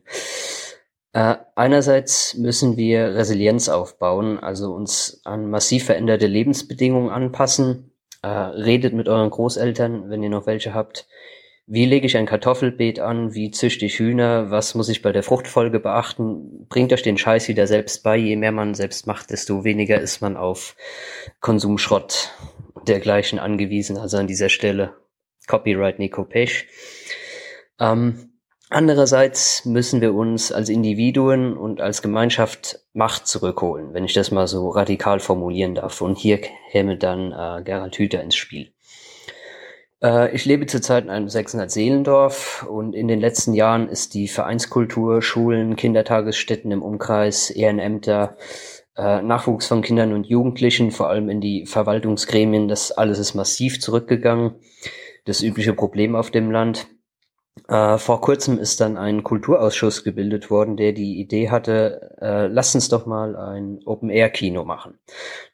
Äh, 1.13 1.35
einerseits 1.55 2.35
müssen 2.35 2.77
wir 2.77 3.15
Resilienz 3.15 3.67
aufbauen, 3.69 4.39
also 4.39 4.73
uns 4.73 5.21
an 5.25 5.49
massiv 5.49 5.85
veränderte 5.85 6.27
Lebensbedingungen 6.27 7.09
anpassen. 7.09 7.91
Äh, 8.23 8.27
redet 8.27 8.93
mit 8.93 9.09
euren 9.09 9.29
Großeltern, 9.29 10.09
wenn 10.09 10.23
ihr 10.23 10.29
noch 10.29 10.45
welche 10.45 10.73
habt. 10.73 11.07
Wie 11.67 11.85
lege 11.85 12.05
ich 12.05 12.17
ein 12.17 12.25
Kartoffelbeet 12.25 12.99
an? 12.99 13.33
Wie 13.33 13.51
züchte 13.51 13.85
ich 13.85 13.97
Hühner? 13.97 14.51
Was 14.51 14.75
muss 14.75 14.89
ich 14.89 15.01
bei 15.01 15.11
der 15.11 15.23
Fruchtfolge 15.23 15.79
beachten? 15.79 16.67
Bringt 16.67 16.91
euch 16.93 17.01
den 17.01 17.17
Scheiß 17.17 17.47
wieder 17.47 17.65
selbst 17.65 18.03
bei. 18.03 18.17
Je 18.17 18.35
mehr 18.35 18.51
man 18.51 18.73
selbst 18.73 19.07
macht, 19.07 19.31
desto 19.31 19.63
weniger 19.63 19.99
ist 19.99 20.21
man 20.21 20.37
auf 20.37 20.75
Konsumschrott 21.39 22.31
dergleichen 22.87 23.39
angewiesen. 23.39 23.97
Also 23.97 24.17
an 24.17 24.27
dieser 24.27 24.49
Stelle 24.49 24.95
Copyright 25.47 25.99
Nico 25.99 26.23
Pech. 26.23 26.67
Ähm, 27.79 28.30
Andererseits 28.73 29.65
müssen 29.65 29.99
wir 29.99 30.13
uns 30.13 30.53
als 30.53 30.69
Individuen 30.69 31.57
und 31.57 31.81
als 31.81 32.01
Gemeinschaft 32.01 32.79
Macht 32.93 33.27
zurückholen, 33.27 33.93
wenn 33.93 34.05
ich 34.05 34.13
das 34.13 34.31
mal 34.31 34.47
so 34.47 34.69
radikal 34.69 35.19
formulieren 35.19 35.75
darf. 35.75 35.99
Und 35.99 36.17
hier 36.17 36.39
käme 36.71 36.97
dann 36.97 37.33
äh, 37.33 37.63
Gerald 37.63 37.97
Hüther 37.97 38.23
ins 38.23 38.35
Spiel. 38.35 38.71
Äh, 40.01 40.33
ich 40.33 40.45
lebe 40.45 40.67
zurzeit 40.67 41.03
in 41.03 41.09
einem 41.09 41.27
600 41.27 41.69
Seelendorf 41.69 42.65
und 42.65 42.95
in 42.95 43.09
den 43.09 43.19
letzten 43.19 43.53
Jahren 43.53 43.89
ist 43.89 44.13
die 44.13 44.29
Vereinskultur, 44.29 45.21
Schulen, 45.21 45.75
Kindertagesstätten 45.75 46.71
im 46.71 46.81
Umkreis, 46.81 47.49
Ehrenämter, 47.49 48.37
äh, 48.95 49.21
Nachwuchs 49.21 49.67
von 49.67 49.81
Kindern 49.81 50.13
und 50.13 50.27
Jugendlichen, 50.27 50.91
vor 50.91 51.09
allem 51.09 51.27
in 51.27 51.41
die 51.41 51.65
Verwaltungsgremien, 51.65 52.69
das 52.69 52.93
alles 52.93 53.19
ist 53.19 53.33
massiv 53.33 53.81
zurückgegangen. 53.81 54.55
Das 55.25 55.43
übliche 55.43 55.73
Problem 55.73 56.15
auf 56.15 56.31
dem 56.31 56.51
Land. 56.51 56.87
Äh, 57.67 57.97
vor 57.97 58.21
kurzem 58.21 58.57
ist 58.59 58.79
dann 58.79 58.97
ein 58.97 59.23
Kulturausschuss 59.23 60.03
gebildet 60.03 60.49
worden, 60.49 60.77
der 60.77 60.93
die 60.93 61.19
Idee 61.19 61.49
hatte, 61.49 62.15
äh, 62.21 62.47
lass 62.47 62.73
uns 62.75 62.87
doch 62.87 63.05
mal 63.05 63.35
ein 63.35 63.79
Open-Air-Kino 63.85 64.63
machen. 64.63 64.99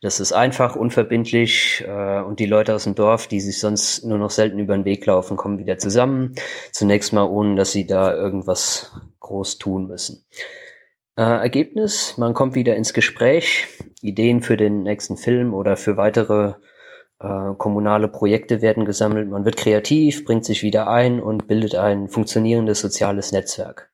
Das 0.02 0.20
ist 0.20 0.32
einfach, 0.32 0.76
unverbindlich 0.76 1.84
äh, 1.88 2.22
und 2.22 2.40
die 2.40 2.46
Leute 2.46 2.76
aus 2.76 2.84
dem 2.84 2.94
Dorf, 2.94 3.28
die 3.28 3.40
sich 3.40 3.60
sonst 3.60 4.06
nur 4.06 4.20
noch 4.20 4.30
selten 4.30 4.60
über 4.60 4.76
den 4.76 4.86
Weg 4.86 5.06
laufen, 5.08 5.38
kommen 5.38 5.58
wieder 5.58 5.80
zusammen. 5.80 6.36
Zunächst 6.72 7.14
mal, 7.14 7.26
ohne 7.26 7.56
dass 7.56 7.72
sie 7.72 7.88
da 7.88 8.14
irgendwas 8.14 8.92
groß 9.20 9.58
tun 9.58 9.88
müssen. 9.88 10.24
Äh, 11.18 11.24
Ergebnis, 11.24 12.16
man 12.18 12.36
kommt 12.36 12.54
wieder 12.54 12.76
ins 12.76 12.94
Gespräch, 12.94 13.68
Ideen 14.02 14.42
für 14.42 14.56
den 14.56 14.84
nächsten 14.84 15.18
Film 15.18 15.54
oder 15.56 15.76
für 15.76 15.98
weitere 15.98 16.54
äh, 17.20 17.54
kommunale 17.58 18.08
Projekte 18.08 18.62
werden 18.62 18.86
gesammelt, 18.86 19.30
man 19.30 19.46
wird 19.46 19.58
kreativ, 19.58 20.26
bringt 20.26 20.46
sich 20.46 20.64
wieder 20.64 20.88
ein 20.88 21.20
und 21.20 21.48
bildet 21.48 21.76
ein 21.76 22.10
funktionierendes 22.10 22.80
soziales 22.80 23.32
Netzwerk. 23.32 23.92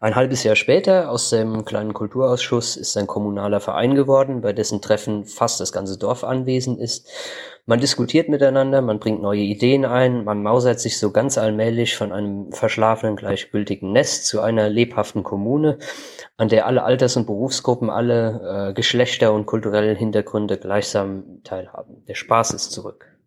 Ein 0.00 0.14
halbes 0.14 0.44
Jahr 0.44 0.54
später, 0.54 1.10
aus 1.10 1.30
dem 1.30 1.64
kleinen 1.64 1.92
Kulturausschuss, 1.92 2.76
ist 2.76 2.96
ein 2.96 3.08
kommunaler 3.08 3.58
Verein 3.58 3.96
geworden, 3.96 4.42
bei 4.42 4.52
dessen 4.52 4.80
Treffen 4.80 5.24
fast 5.24 5.58
das 5.60 5.72
ganze 5.72 5.98
Dorf 5.98 6.22
anwesend 6.22 6.78
ist. 6.78 7.08
Man 7.66 7.80
diskutiert 7.80 8.28
miteinander, 8.28 8.80
man 8.80 9.00
bringt 9.00 9.20
neue 9.20 9.40
Ideen 9.40 9.84
ein, 9.84 10.22
man 10.22 10.40
mausert 10.40 10.78
sich 10.78 11.00
so 11.00 11.10
ganz 11.10 11.36
allmählich 11.36 11.96
von 11.96 12.12
einem 12.12 12.52
verschlafenen, 12.52 13.16
gleichgültigen 13.16 13.90
Nest 13.90 14.26
zu 14.26 14.40
einer 14.40 14.68
lebhaften 14.68 15.24
Kommune, 15.24 15.80
an 16.36 16.48
der 16.48 16.66
alle 16.66 16.84
Alters- 16.84 17.16
und 17.16 17.26
Berufsgruppen, 17.26 17.90
alle 17.90 18.68
äh, 18.70 18.74
Geschlechter 18.74 19.32
und 19.32 19.46
kulturellen 19.46 19.96
Hintergründe 19.96 20.58
gleichsam 20.58 21.42
teilhaben. 21.42 22.04
Der 22.06 22.14
Spaß 22.14 22.52
ist 22.52 22.70
zurück. 22.70 23.18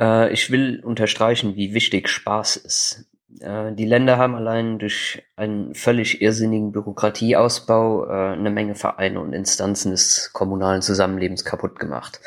Äh, 0.00 0.32
ich 0.32 0.52
will 0.52 0.80
unterstreichen, 0.84 1.56
wie 1.56 1.74
wichtig 1.74 2.08
Spaß 2.08 2.56
ist. 2.56 3.04
Äh, 3.40 3.72
die 3.72 3.84
Länder 3.84 4.18
haben 4.18 4.34
allein 4.34 4.78
durch 4.78 5.22
einen 5.36 5.74
völlig 5.74 6.22
irrsinnigen 6.22 6.72
Bürokratieausbau 6.72 8.06
äh, 8.06 8.32
eine 8.32 8.50
Menge 8.50 8.74
Vereine 8.74 9.20
und 9.20 9.32
Instanzen 9.32 9.90
des 9.90 10.30
kommunalen 10.32 10.82
Zusammenlebens 10.82 11.44
kaputt 11.44 11.78
gemacht. 11.78 12.20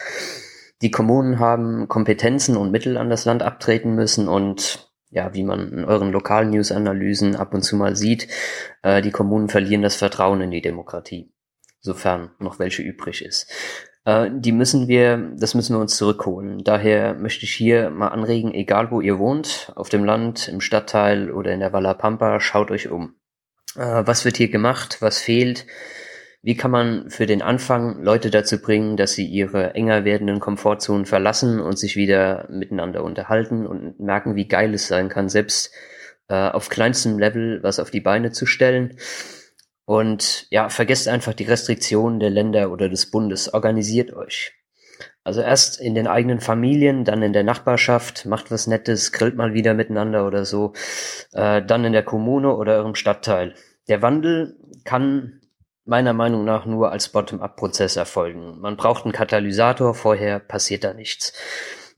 Die 0.82 0.92
Kommunen 0.92 1.40
haben 1.40 1.88
Kompetenzen 1.88 2.58
und 2.58 2.72
Mittel 2.72 2.98
an 2.98 3.10
das 3.10 3.26
Land 3.26 3.44
abtreten 3.44 3.94
müssen 3.94 4.28
und 4.28 4.92
ja, 5.12 5.34
wie 5.34 5.44
man 5.44 5.72
in 5.72 5.85
euren 5.85 6.12
lokalen 6.12 6.51
News-Analysen 6.51 7.35
ab 7.35 7.53
und 7.53 7.64
zu 7.64 7.76
mal 7.76 7.96
sieht, 7.96 8.28
äh, 8.82 9.01
die 9.01 9.12
Kommunen 9.12 9.50
verlieren 9.50 9.82
das 9.82 9.96
Vertrauen 9.96 10.42
in 10.42 10.51
die 10.51 10.62
Demokratie, 10.62 11.34
sofern 11.82 12.32
noch 12.40 12.60
welche 12.60 12.82
übrig 12.82 13.24
ist. 13.24 13.51
Äh, 14.06 14.30
die 14.34 14.51
müssen 14.51 14.88
wir, 14.88 15.32
das 15.38 15.53
müssen 15.53 15.76
wir 15.76 15.80
uns 15.80 15.98
zurückholen. 15.98 16.64
Daher 16.64 17.14
möchte 17.14 17.46
ich 17.46 17.53
hier 17.53 17.90
mal 17.90 18.10
anregen, 18.10 18.53
egal 18.53 18.92
wo 18.92 19.01
ihr 19.01 19.19
wohnt, 19.19 19.72
auf 19.76 19.90
dem 19.90 20.03
Land, 20.03 20.48
im 20.48 20.62
Stadtteil 20.62 21.32
oder 21.32 21.51
in 21.53 21.60
der 21.60 21.74
Valla 21.74 21.94
Pampa, 21.94 22.40
schaut 22.40 22.72
euch 22.72 22.90
um. 22.90 23.16
Äh, 23.76 24.03
was 24.06 24.26
wird 24.26 24.38
hier 24.38 24.50
gemacht? 24.50 24.98
Was 25.01 25.19
fehlt? 25.19 25.66
Wie 26.44 26.58
kann 26.58 26.72
man 26.72 27.12
für 27.12 27.28
den 27.28 27.44
Anfang 27.44 28.01
Leute 28.01 28.32
dazu 28.32 28.60
bringen, 28.60 28.98
dass 28.98 29.14
sie 29.14 29.28
ihre 29.28 29.76
enger 29.76 30.06
werdenden 30.06 30.40
Komfortzonen 30.40 31.06
verlassen 31.06 31.60
und 31.60 31.78
sich 31.78 31.96
wieder 31.96 32.48
miteinander 32.50 33.03
unterhalten 33.03 33.67
und 33.67 34.00
merken, 34.00 34.35
wie 34.35 34.48
geil 34.48 34.74
es 34.74 34.88
sein 34.88 35.08
kann, 35.08 35.30
selbst 35.30 35.72
äh, 36.30 36.50
auf 36.50 36.69
kleinstem 36.69 37.19
Level 37.19 37.62
was 37.62 37.80
auf 37.80 37.92
die 37.92 38.01
Beine 38.01 38.32
zu 38.32 38.48
stellen? 38.48 38.98
Und 39.85 40.47
ja, 40.51 40.69
vergesst 40.69 41.08
einfach 41.08 41.33
die 41.33 41.44
Restriktionen 41.44 42.19
der 42.19 42.30
Länder 42.30 42.72
oder 42.72 42.90
des 42.90 43.12
Bundes. 43.12 43.53
Organisiert 43.53 44.14
euch. 44.14 44.53
Also 45.24 45.42
erst 45.42 45.80
in 45.80 45.94
den 45.94 46.08
eigenen 46.08 46.40
Familien, 46.40 47.06
dann 47.06 47.22
in 47.22 47.33
der 47.33 47.44
Nachbarschaft, 47.44 48.26
macht 48.26 48.49
was 48.49 48.67
Nettes, 48.67 49.12
grillt 49.12 49.35
mal 49.35 49.53
wieder 49.53 49.74
miteinander 49.74 50.26
oder 50.26 50.46
so, 50.46 50.74
äh, 51.33 51.62
dann 51.62 51.85
in 51.85 51.94
der 51.94 52.03
Kommune 52.03 52.56
oder 52.56 52.76
eurem 52.78 52.96
Stadtteil. 52.96 53.53
Der 53.88 54.01
Wandel 54.01 54.58
kann 54.83 55.42
meiner 55.85 56.14
Meinung 56.14 56.46
nach 56.46 56.65
nur 56.65 56.92
als 56.92 57.10
Bottom-up-Prozess 57.10 57.97
erfolgen. 57.97 58.60
Man 58.62 58.78
braucht 58.78 59.03
einen 59.03 59.14
Katalysator, 59.14 59.94
vorher 59.94 60.40
passiert 60.40 60.83
da 60.83 60.94
nichts. 60.94 61.33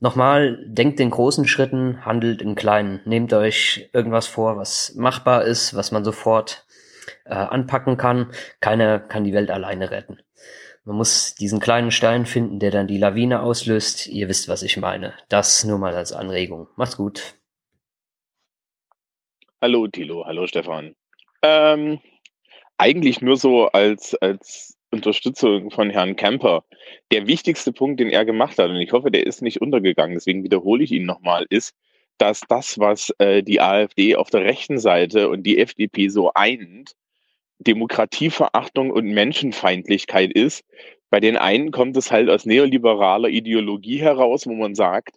Nochmal, 0.00 0.58
denkt 0.66 1.00
in 1.00 1.10
großen 1.10 1.46
Schritten, 1.46 2.04
handelt 2.04 2.42
in 2.42 2.56
kleinen. 2.56 3.00
Nehmt 3.06 3.32
euch 3.32 3.88
irgendwas 3.92 4.26
vor, 4.26 4.58
was 4.58 4.94
machbar 4.96 5.44
ist, 5.44 5.74
was 5.74 5.92
man 5.92 6.04
sofort 6.04 6.63
äh, 7.24 7.34
anpacken 7.34 7.96
kann. 7.96 8.32
Keiner 8.60 8.98
kann 8.98 9.24
die 9.24 9.32
Welt 9.32 9.50
alleine 9.50 9.90
retten. 9.90 10.18
Man 10.84 10.96
muss 10.96 11.34
diesen 11.34 11.60
kleinen 11.60 11.90
Stein 11.90 12.26
finden, 12.26 12.58
der 12.58 12.70
dann 12.70 12.86
die 12.86 12.98
Lawine 12.98 13.40
auslöst. 13.40 14.06
Ihr 14.06 14.28
wisst, 14.28 14.48
was 14.48 14.62
ich 14.62 14.76
meine. 14.76 15.14
Das 15.28 15.64
nur 15.64 15.78
mal 15.78 15.94
als 15.94 16.12
Anregung. 16.12 16.68
Macht's 16.76 16.96
gut. 16.96 17.36
Hallo 19.62 19.86
Thilo, 19.88 20.26
hallo 20.26 20.46
Stefan. 20.46 20.94
Ähm, 21.40 22.00
eigentlich 22.76 23.22
nur 23.22 23.38
so 23.38 23.68
als, 23.68 24.14
als 24.16 24.76
Unterstützung 24.90 25.70
von 25.70 25.88
Herrn 25.88 26.16
Kemper. 26.16 26.64
Der 27.10 27.26
wichtigste 27.26 27.72
Punkt, 27.72 27.98
den 27.98 28.10
er 28.10 28.26
gemacht 28.26 28.58
hat, 28.58 28.68
und 28.68 28.76
ich 28.76 28.92
hoffe, 28.92 29.10
der 29.10 29.26
ist 29.26 29.40
nicht 29.40 29.62
untergegangen, 29.62 30.14
deswegen 30.14 30.44
wiederhole 30.44 30.84
ich 30.84 30.92
ihn 30.92 31.06
nochmal, 31.06 31.46
ist, 31.48 31.74
dass 32.18 32.42
das, 32.46 32.78
was 32.78 33.10
äh, 33.18 33.42
die 33.42 33.62
AfD 33.62 34.16
auf 34.16 34.28
der 34.28 34.42
rechten 34.42 34.78
Seite 34.78 35.30
und 35.30 35.44
die 35.44 35.58
FDP 35.58 36.08
so 36.08 36.32
eint, 36.34 36.94
Demokratieverachtung 37.64 38.90
und 38.90 39.06
Menschenfeindlichkeit 39.06 40.32
ist. 40.32 40.64
Bei 41.10 41.20
den 41.20 41.36
einen 41.36 41.70
kommt 41.70 41.96
es 41.96 42.10
halt 42.10 42.28
aus 42.28 42.44
neoliberaler 42.44 43.28
Ideologie 43.28 43.98
heraus, 43.98 44.46
wo 44.46 44.54
man 44.54 44.74
sagt, 44.74 45.16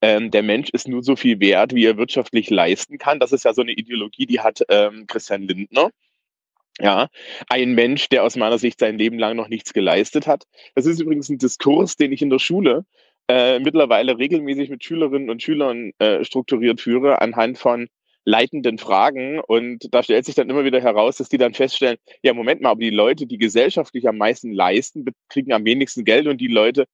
ähm, 0.00 0.30
der 0.30 0.42
Mensch 0.42 0.70
ist 0.70 0.88
nur 0.88 1.02
so 1.02 1.16
viel 1.16 1.40
wert, 1.40 1.74
wie 1.74 1.84
er 1.84 1.96
wirtschaftlich 1.96 2.50
leisten 2.50 2.98
kann. 2.98 3.18
Das 3.18 3.32
ist 3.32 3.44
ja 3.44 3.52
so 3.52 3.62
eine 3.62 3.72
Ideologie, 3.72 4.26
die 4.26 4.40
hat 4.40 4.60
ähm, 4.68 5.06
Christian 5.06 5.42
Lindner. 5.42 5.90
Ja, 6.80 7.08
ein 7.48 7.74
Mensch, 7.74 8.08
der 8.08 8.22
aus 8.22 8.36
meiner 8.36 8.58
Sicht 8.58 8.78
sein 8.78 8.98
Leben 8.98 9.18
lang 9.18 9.36
noch 9.36 9.48
nichts 9.48 9.72
geleistet 9.72 10.28
hat. 10.28 10.44
Das 10.76 10.86
ist 10.86 11.00
übrigens 11.00 11.28
ein 11.28 11.38
Diskurs, 11.38 11.96
den 11.96 12.12
ich 12.12 12.22
in 12.22 12.30
der 12.30 12.38
Schule 12.38 12.84
äh, 13.28 13.58
mittlerweile 13.58 14.18
regelmäßig 14.18 14.70
mit 14.70 14.82
Schülerinnen 14.82 15.28
und 15.28 15.42
Schülern 15.42 15.92
äh, 15.98 16.24
strukturiert 16.24 16.80
führe, 16.80 17.20
anhand 17.20 17.58
von 17.58 17.88
leitenden 18.28 18.76
Fragen. 18.76 19.40
Und 19.40 19.92
da 19.92 20.02
stellt 20.02 20.26
sich 20.26 20.34
dann 20.34 20.50
immer 20.50 20.64
wieder 20.64 20.80
heraus, 20.80 21.16
dass 21.16 21.30
die 21.30 21.38
dann 21.38 21.54
feststellen, 21.54 21.96
ja, 22.22 22.34
Moment 22.34 22.60
mal, 22.60 22.70
aber 22.70 22.80
die 22.80 22.90
Leute, 22.90 23.26
die 23.26 23.38
gesellschaftlich 23.38 24.06
am 24.06 24.18
meisten 24.18 24.52
leisten, 24.52 25.06
kriegen 25.28 25.52
am 25.52 25.64
wenigsten 25.64 26.04
Geld 26.04 26.26
und 26.26 26.38
die 26.38 26.48
Leute, 26.48 26.84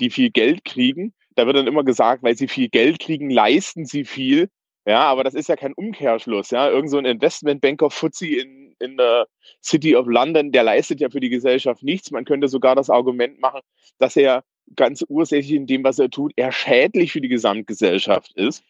die 0.00 0.10
viel 0.10 0.30
Geld 0.30 0.64
kriegen, 0.64 1.12
da 1.34 1.46
wird 1.46 1.56
dann 1.56 1.66
immer 1.66 1.82
gesagt, 1.82 2.22
weil 2.22 2.36
sie 2.36 2.46
viel 2.46 2.68
Geld 2.68 3.00
kriegen, 3.00 3.28
leisten 3.28 3.86
sie 3.86 4.04
viel. 4.04 4.48
Ja, 4.86 5.00
aber 5.00 5.24
das 5.24 5.34
ist 5.34 5.48
ja 5.48 5.56
kein 5.56 5.72
Umkehrschluss. 5.72 6.50
Ja, 6.50 6.70
irgend 6.70 6.90
so 6.90 6.98
ein 6.98 7.06
Investmentbanker 7.06 7.90
Fuzzi 7.90 8.34
in, 8.34 8.76
in 8.78 8.96
der 8.96 9.26
City 9.62 9.96
of 9.96 10.06
London, 10.06 10.52
der 10.52 10.62
leistet 10.62 11.00
ja 11.00 11.10
für 11.10 11.20
die 11.20 11.30
Gesellschaft 11.30 11.82
nichts. 11.82 12.12
Man 12.12 12.24
könnte 12.24 12.48
sogar 12.48 12.76
das 12.76 12.90
Argument 12.90 13.40
machen, 13.40 13.60
dass 13.98 14.14
er 14.14 14.44
ganz 14.76 15.04
ursächlich 15.08 15.56
in 15.56 15.66
dem, 15.66 15.82
was 15.82 15.98
er 15.98 16.10
tut, 16.10 16.32
er 16.36 16.52
schädlich 16.52 17.12
für 17.12 17.20
die 17.20 17.28
Gesamtgesellschaft 17.28 18.32
ist, 18.36 18.62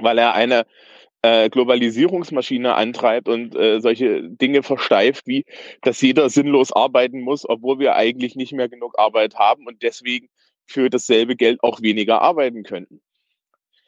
weil 0.00 0.18
er 0.18 0.34
eine 0.34 0.66
äh, 1.22 1.50
Globalisierungsmaschine 1.50 2.74
antreibt 2.74 3.28
und 3.28 3.54
äh, 3.56 3.80
solche 3.80 4.22
Dinge 4.22 4.62
versteift, 4.62 5.26
wie 5.26 5.44
dass 5.82 6.00
jeder 6.00 6.30
sinnlos 6.30 6.72
arbeiten 6.72 7.20
muss, 7.20 7.48
obwohl 7.48 7.78
wir 7.78 7.96
eigentlich 7.96 8.36
nicht 8.36 8.52
mehr 8.52 8.68
genug 8.68 8.98
Arbeit 8.98 9.34
haben 9.36 9.66
und 9.66 9.82
deswegen 9.82 10.28
für 10.66 10.90
dasselbe 10.90 11.34
Geld 11.34 11.62
auch 11.62 11.82
weniger 11.82 12.22
arbeiten 12.22 12.62
könnten. 12.62 13.00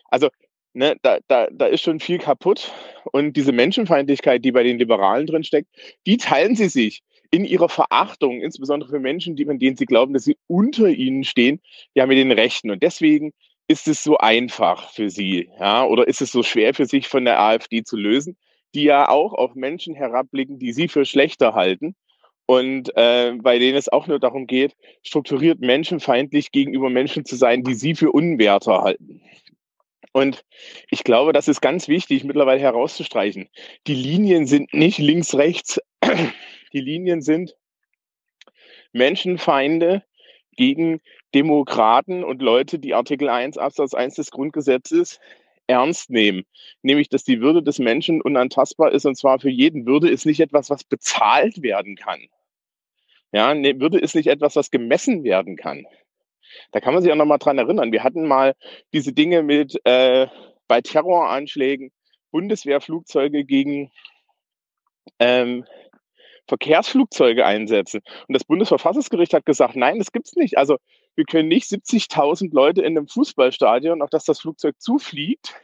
Also 0.07 0.29
ne, 0.73 0.97
da, 1.03 1.19
da, 1.29 1.49
da 1.51 1.67
ist 1.67 1.83
schon 1.83 2.01
viel 2.01 2.19
kaputt 2.19 2.73
und 3.13 3.37
diese 3.37 3.53
Menschenfeindlichkeit, 3.53 4.45
die 4.45 4.53
bei 4.53 4.63
den 4.63 4.79
Liberalen 4.79 5.27
drin 5.27 5.45
steckt, 5.45 5.69
die 6.07 6.17
teilen 6.17 6.57
sie 6.57 6.69
sich 6.69 7.03
in 7.31 7.45
ihrer 7.45 7.69
Verachtung, 7.69 8.41
insbesondere 8.41 8.91
für 8.91 8.99
Menschen, 8.99 9.37
die, 9.37 9.45
von 9.45 9.59
denen 9.59 9.77
sie 9.77 9.87
glauben, 9.87 10.13
dass 10.13 10.25
sie 10.25 10.37
unter 10.49 10.89
ihnen 10.89 11.23
stehen, 11.23 11.61
ja 11.95 12.07
mit 12.07 12.19
den 12.19 12.33
Rechten. 12.33 12.71
Und 12.71 12.83
deswegen 12.83 13.33
ist 13.71 13.87
es 13.87 14.03
so 14.03 14.19
einfach 14.19 14.91
für 14.91 15.11
Sie, 15.11 15.49
ja, 15.61 15.85
oder 15.85 16.09
ist 16.09 16.21
es 16.21 16.33
so 16.33 16.43
schwer 16.43 16.75
für 16.75 16.87
sich 16.87 17.07
von 17.07 17.25
der 17.25 17.39
AfD 17.39 17.85
zu 17.85 17.97
lösen, 17.97 18.37
die 18.75 18.83
ja 18.83 19.09
auch 19.09 19.33
auf 19.33 19.55
Menschen 19.55 19.95
herabblicken, 19.95 20.59
die 20.59 20.73
Sie 20.73 20.89
für 20.89 21.05
schlechter 21.05 21.55
halten 21.55 21.95
und 22.47 22.91
äh, 22.97 23.33
bei 23.41 23.61
denen 23.61 23.77
es 23.77 23.89
auch 23.89 24.09
nur 24.09 24.19
darum 24.19 24.49
geht, 24.49 24.75
strukturiert 25.05 25.61
menschenfeindlich 25.61 26.51
gegenüber 26.51 26.91
Menschen 26.91 27.25
zu 27.25 27.37
sein, 27.37 27.63
die 27.63 27.75
Sie 27.75 27.95
für 27.95 28.11
unwerter 28.11 28.83
halten. 28.83 29.23
Und 30.13 30.45
ich 30.91 31.05
glaube, 31.05 31.33
das 31.33 31.47
ist 31.47 31.61
ganz 31.61 31.87
wichtig 31.87 32.25
mittlerweile 32.25 32.61
herauszustreichen. 32.61 33.49
Die 33.87 33.95
Linien 33.95 34.49
sind 34.49 34.75
nicht 34.75 34.99
links, 34.99 35.37
rechts. 35.37 35.81
Die 36.73 36.81
Linien 36.81 37.23
sind 37.23 37.55
Menschenfeinde 38.93 40.03
gegen 40.57 41.01
Demokraten 41.35 42.25
und 42.25 42.43
Leute, 42.43 42.79
die 42.79 42.95
Artikel 42.95 43.29
1 43.29 43.59
Absatz 43.59 43.95
1 43.95 44.15
des 44.15 44.31
Grundgesetzes 44.31 45.21
ernst 45.67 46.11
nehmen, 46.11 46.45
nämlich 46.83 47.09
dass 47.09 47.25
die 47.25 47.41
Würde 47.41 47.63
des 47.63 47.79
Menschen 47.79 48.21
unantastbar 48.21 48.93
ist 48.93 49.07
und 49.07 49.17
zwar 49.17 49.39
für 49.39 49.51
jeden. 49.51 49.87
Würde 49.87 50.11
ist 50.11 50.27
nicht 50.27 50.41
etwas, 50.41 50.69
was 50.69 50.85
bezahlt 50.85 51.63
werden 51.63 51.97
kann. 51.97 52.21
Ja, 53.33 53.55
ne, 53.55 53.81
Würde 53.81 53.99
ist 53.99 54.17
nicht 54.17 54.27
etwas, 54.27 54.57
was 54.57 54.71
gemessen 54.71 55.23
werden 55.23 55.57
kann. 55.57 55.87
Da 56.73 56.81
kann 56.81 56.95
man 56.95 57.03
sich 57.03 57.13
auch 57.13 57.17
noch 57.17 57.27
mal 57.27 57.39
dran 57.39 57.59
erinnern. 57.59 57.93
Wir 57.93 58.03
hatten 58.03 58.27
mal 58.27 58.55
diese 58.93 59.13
Dinge 59.13 59.45
mit 59.45 59.81
äh, 59.85 60.27
bei 60.67 60.81
Terroranschlägen 60.81 61.93
Bundeswehrflugzeuge 62.33 63.45
gegen 63.45 63.91
ähm, 65.21 65.65
Verkehrsflugzeuge 66.49 67.47
einsetzen. 67.47 68.01
Und 68.27 68.35
das 68.35 68.45
Bundesverfassungsgericht 68.45 69.35
hat 69.35 69.47
gesagt, 69.47 69.77
nein, 69.77 69.99
das 69.99 70.11
gibt's 70.11 70.35
nicht. 70.35 70.59
Also 70.59 70.79
wir 71.17 71.25
können 71.25 71.49
nicht 71.49 71.67
70.000 71.67 72.55
Leute 72.55 72.83
in 72.83 72.97
einem 72.97 73.09
Fußballstadion, 73.09 74.03
auf 74.03 74.11
das 74.11 74.25
das 74.25 74.41
Flugzeug 74.41 74.81
zufliegt, 74.81 75.55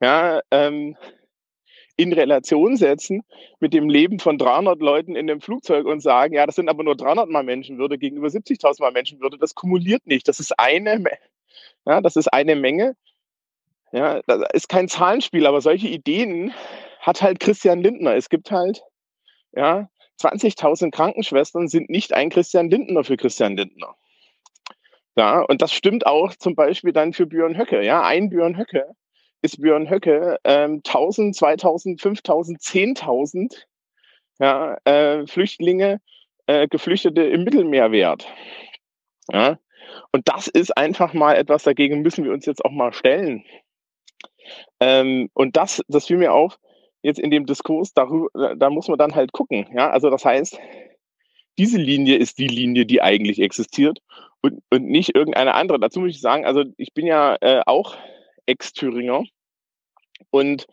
ja, 0.00 0.40
ähm, 0.50 0.96
in 1.96 2.12
Relation 2.12 2.76
setzen 2.76 3.22
mit 3.60 3.72
dem 3.72 3.88
Leben 3.88 4.18
von 4.18 4.36
300 4.36 4.80
Leuten 4.80 5.14
in 5.14 5.26
dem 5.26 5.40
Flugzeug 5.40 5.86
und 5.86 6.00
sagen, 6.00 6.34
ja, 6.34 6.44
das 6.44 6.56
sind 6.56 6.68
aber 6.68 6.82
nur 6.82 6.96
300 6.96 7.28
mal 7.28 7.44
Menschenwürde 7.44 7.98
gegenüber 7.98 8.28
70.000 8.28 8.80
mal 8.80 8.90
Menschenwürde. 8.90 9.38
Das 9.38 9.54
kumuliert 9.54 10.06
nicht. 10.06 10.26
Das 10.26 10.40
ist 10.40 10.58
eine, 10.58 11.04
ja, 11.86 12.00
das 12.00 12.16
ist 12.16 12.32
eine 12.32 12.56
Menge. 12.56 12.96
Ja, 13.92 14.20
das 14.26 14.42
ist 14.52 14.68
kein 14.68 14.88
Zahlenspiel, 14.88 15.46
aber 15.46 15.60
solche 15.60 15.86
Ideen 15.86 16.52
hat 16.98 17.22
halt 17.22 17.38
Christian 17.38 17.80
Lindner. 17.80 18.16
Es 18.16 18.28
gibt 18.28 18.50
halt, 18.50 18.82
ja, 19.52 19.88
20.000 20.20 20.90
Krankenschwestern 20.90 21.68
sind 21.68 21.90
nicht 21.90 22.12
ein 22.12 22.30
Christian 22.30 22.70
Lindner 22.70 23.04
für 23.04 23.16
Christian 23.16 23.56
Lindner. 23.56 23.94
Ja, 25.16 25.40
und 25.42 25.62
das 25.62 25.72
stimmt 25.72 26.06
auch 26.06 26.34
zum 26.34 26.54
Beispiel 26.54 26.92
dann 26.92 27.12
für 27.12 27.26
Björn 27.26 27.56
Höcke. 27.56 27.82
Ja, 27.84 28.02
ein 28.02 28.30
Björn 28.30 28.56
Höcke 28.58 28.94
ist 29.42 29.60
Björn 29.60 29.88
Höcke 29.88 30.38
ähm, 30.44 30.82
1000, 30.84 31.36
2000, 31.36 32.00
5000, 32.00 32.60
10.000 32.60 33.64
ja, 34.40 34.76
äh, 34.84 35.26
Flüchtlinge, 35.26 36.00
äh, 36.46 36.66
Geflüchtete 36.68 37.22
im 37.22 37.44
Mittelmeer 37.44 37.92
wert. 37.92 38.26
Ja, 39.30 39.58
und 40.12 40.28
das 40.28 40.48
ist 40.48 40.76
einfach 40.76 41.12
mal 41.12 41.34
etwas, 41.36 41.62
dagegen 41.62 42.02
müssen 42.02 42.24
wir 42.24 42.32
uns 42.32 42.46
jetzt 42.46 42.64
auch 42.64 42.70
mal 42.70 42.92
stellen. 42.92 43.44
Ähm, 44.80 45.30
und 45.34 45.56
das, 45.56 45.82
das 45.88 46.06
fiel 46.06 46.16
mir 46.18 46.32
auf, 46.32 46.58
jetzt 47.02 47.20
in 47.20 47.30
dem 47.30 47.46
Diskurs, 47.46 47.92
darüber, 47.92 48.56
da 48.56 48.70
muss 48.70 48.88
man 48.88 48.98
dann 48.98 49.14
halt 49.14 49.32
gucken. 49.32 49.68
Ja, 49.74 49.90
also 49.90 50.10
das 50.10 50.24
heißt, 50.24 50.58
diese 51.58 51.78
Linie 51.78 52.16
ist 52.16 52.38
die 52.38 52.48
Linie, 52.48 52.86
die 52.86 53.00
eigentlich 53.00 53.40
existiert 53.40 54.00
und, 54.44 54.60
und 54.68 54.84
nicht 54.84 55.16
irgendeine 55.16 55.54
andere. 55.54 55.80
Dazu 55.80 56.00
muss 56.00 56.10
ich 56.10 56.20
sagen, 56.20 56.44
also 56.44 56.64
ich 56.76 56.92
bin 56.92 57.06
ja 57.06 57.36
äh, 57.40 57.62
auch 57.64 57.96
Ex-Thüringer 58.44 59.24
und 60.30 60.66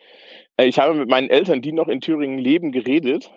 äh, 0.57 0.65
ich 0.65 0.77
habe 0.77 0.93
mit 0.93 1.09
meinen 1.09 1.29
Eltern, 1.29 1.61
die 1.61 1.71
noch 1.71 1.87
in 1.87 2.01
Thüringen 2.01 2.37
leben, 2.37 2.73
geredet. 2.73 3.31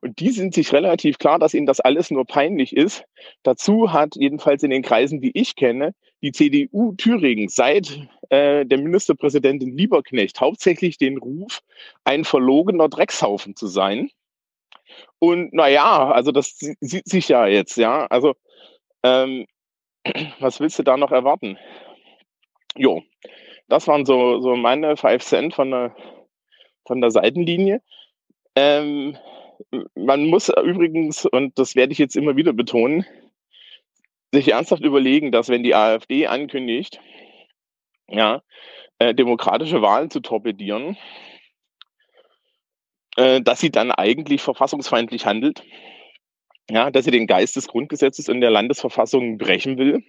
Und 0.00 0.18
die 0.18 0.30
sind 0.30 0.54
sich 0.54 0.72
relativ 0.72 1.18
klar, 1.18 1.38
dass 1.38 1.52
ihnen 1.52 1.66
das 1.66 1.78
alles 1.78 2.10
nur 2.10 2.24
peinlich 2.24 2.74
ist. 2.74 3.04
Dazu 3.42 3.92
hat 3.92 4.16
jedenfalls 4.16 4.62
in 4.62 4.70
den 4.70 4.80
Kreisen, 4.80 5.20
die 5.20 5.32
ich 5.38 5.56
kenne, 5.56 5.92
die 6.22 6.32
CDU 6.32 6.94
Thüringen 6.94 7.50
seit 7.50 8.00
äh, 8.30 8.64
der 8.64 8.78
Ministerpräsidentin 8.78 9.76
Lieberknecht 9.76 10.40
hauptsächlich 10.40 10.96
den 10.96 11.18
Ruf, 11.18 11.60
ein 12.04 12.24
verlogener 12.24 12.88
Dreckshaufen 12.88 13.56
zu 13.56 13.66
sein. 13.66 14.08
Und 15.18 15.52
naja, 15.52 16.10
also 16.10 16.32
das 16.32 16.56
sieht 16.56 17.06
sich 17.06 17.28
ja 17.28 17.46
jetzt, 17.46 17.76
ja. 17.76 18.06
Also 18.06 18.36
ähm, 19.02 19.46
was 20.40 20.60
willst 20.60 20.78
du 20.78 20.82
da 20.82 20.96
noch 20.96 21.12
erwarten? 21.12 21.58
Jo, 22.76 23.02
das 23.68 23.86
waren 23.88 24.04
so, 24.04 24.40
so 24.40 24.56
meine 24.56 24.96
5 24.96 25.22
Cent 25.22 25.54
von 25.54 25.70
der, 25.70 25.94
von 26.86 27.00
der 27.00 27.10
Seitenlinie. 27.10 27.82
Ähm, 28.56 29.16
man 29.94 30.26
muss 30.26 30.48
übrigens, 30.48 31.26
und 31.26 31.58
das 31.58 31.76
werde 31.76 31.92
ich 31.92 31.98
jetzt 31.98 32.16
immer 32.16 32.36
wieder 32.36 32.52
betonen, 32.52 33.04
sich 34.32 34.48
ernsthaft 34.48 34.82
überlegen, 34.82 35.32
dass 35.32 35.48
wenn 35.48 35.62
die 35.62 35.74
AfD 35.74 36.26
ankündigt, 36.26 37.00
ja, 38.08 38.42
äh, 38.98 39.14
demokratische 39.14 39.82
Wahlen 39.82 40.10
zu 40.10 40.20
torpedieren, 40.20 40.96
äh, 43.16 43.40
dass 43.40 43.60
sie 43.60 43.70
dann 43.70 43.90
eigentlich 43.90 44.42
verfassungsfeindlich 44.42 45.26
handelt 45.26 45.62
ja, 46.70 46.90
dass 46.90 47.04
sie 47.04 47.10
den 47.10 47.26
Geist 47.26 47.56
des 47.56 47.68
Grundgesetzes 47.68 48.28
in 48.28 48.40
der 48.40 48.50
Landesverfassung 48.50 49.38
brechen 49.38 49.78
will. 49.78 50.04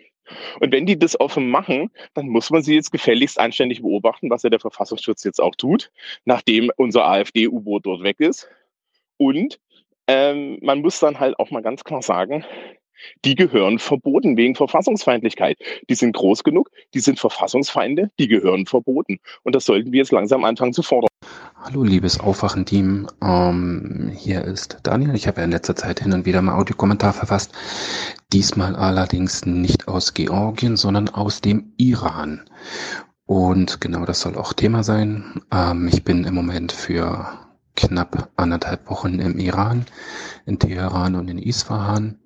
Und 0.59 0.71
wenn 0.71 0.85
die 0.85 0.97
das 0.97 1.19
offen 1.19 1.49
machen, 1.49 1.89
dann 2.13 2.27
muss 2.27 2.49
man 2.51 2.61
sie 2.61 2.75
jetzt 2.75 2.91
gefälligst 2.91 3.39
anständig 3.39 3.81
beobachten, 3.81 4.29
was 4.29 4.43
ja 4.43 4.49
der 4.49 4.59
Verfassungsschutz 4.59 5.23
jetzt 5.23 5.41
auch 5.41 5.55
tut, 5.55 5.91
nachdem 6.25 6.71
unser 6.77 7.05
AfD-U-Boot 7.05 7.85
dort 7.85 8.03
weg 8.03 8.19
ist. 8.19 8.47
Und 9.17 9.59
ähm, 10.07 10.59
man 10.61 10.81
muss 10.81 10.99
dann 10.99 11.19
halt 11.19 11.37
auch 11.39 11.51
mal 11.51 11.61
ganz 11.61 11.83
klar 11.83 12.01
sagen, 12.01 12.45
die 13.25 13.35
gehören 13.35 13.79
verboten 13.79 14.37
wegen 14.37 14.55
Verfassungsfeindlichkeit. 14.55 15.57
Die 15.89 15.95
sind 15.95 16.15
groß 16.15 16.43
genug, 16.43 16.69
die 16.93 16.99
sind 16.99 17.19
Verfassungsfeinde, 17.19 18.11
die 18.19 18.27
gehören 18.27 18.65
verboten. 18.65 19.19
Und 19.43 19.55
das 19.55 19.65
sollten 19.65 19.91
wir 19.91 19.99
jetzt 19.99 20.11
langsam 20.11 20.43
anfangen 20.43 20.73
zu 20.73 20.83
fordern. 20.83 21.09
Hallo 21.63 21.83
liebes 21.83 22.19
Aufwachen-Team, 22.19 23.05
ähm, 23.21 24.11
hier 24.15 24.43
ist 24.43 24.79
Daniel. 24.81 25.13
Ich 25.13 25.27
habe 25.27 25.41
ja 25.41 25.43
in 25.45 25.51
letzter 25.51 25.75
Zeit 25.75 25.99
hin 25.99 26.11
und 26.11 26.25
wieder 26.25 26.41
mal 26.41 26.55
Audiokommentar 26.55 27.13
verfasst. 27.13 27.51
Diesmal 28.33 28.75
allerdings 28.75 29.45
nicht 29.45 29.87
aus 29.87 30.15
Georgien, 30.15 30.75
sondern 30.75 31.09
aus 31.09 31.39
dem 31.39 31.73
Iran. 31.77 32.41
Und 33.27 33.79
genau 33.79 34.05
das 34.05 34.21
soll 34.21 34.37
auch 34.37 34.53
Thema 34.53 34.83
sein. 34.83 35.39
Ähm, 35.51 35.87
ich 35.87 36.03
bin 36.03 36.23
im 36.23 36.33
Moment 36.33 36.71
für 36.71 37.27
knapp 37.75 38.31
anderthalb 38.37 38.89
Wochen 38.89 39.19
im 39.19 39.37
Iran, 39.37 39.85
in 40.47 40.57
Teheran 40.57 41.15
und 41.15 41.29
in 41.29 41.37
Isfahan 41.37 42.17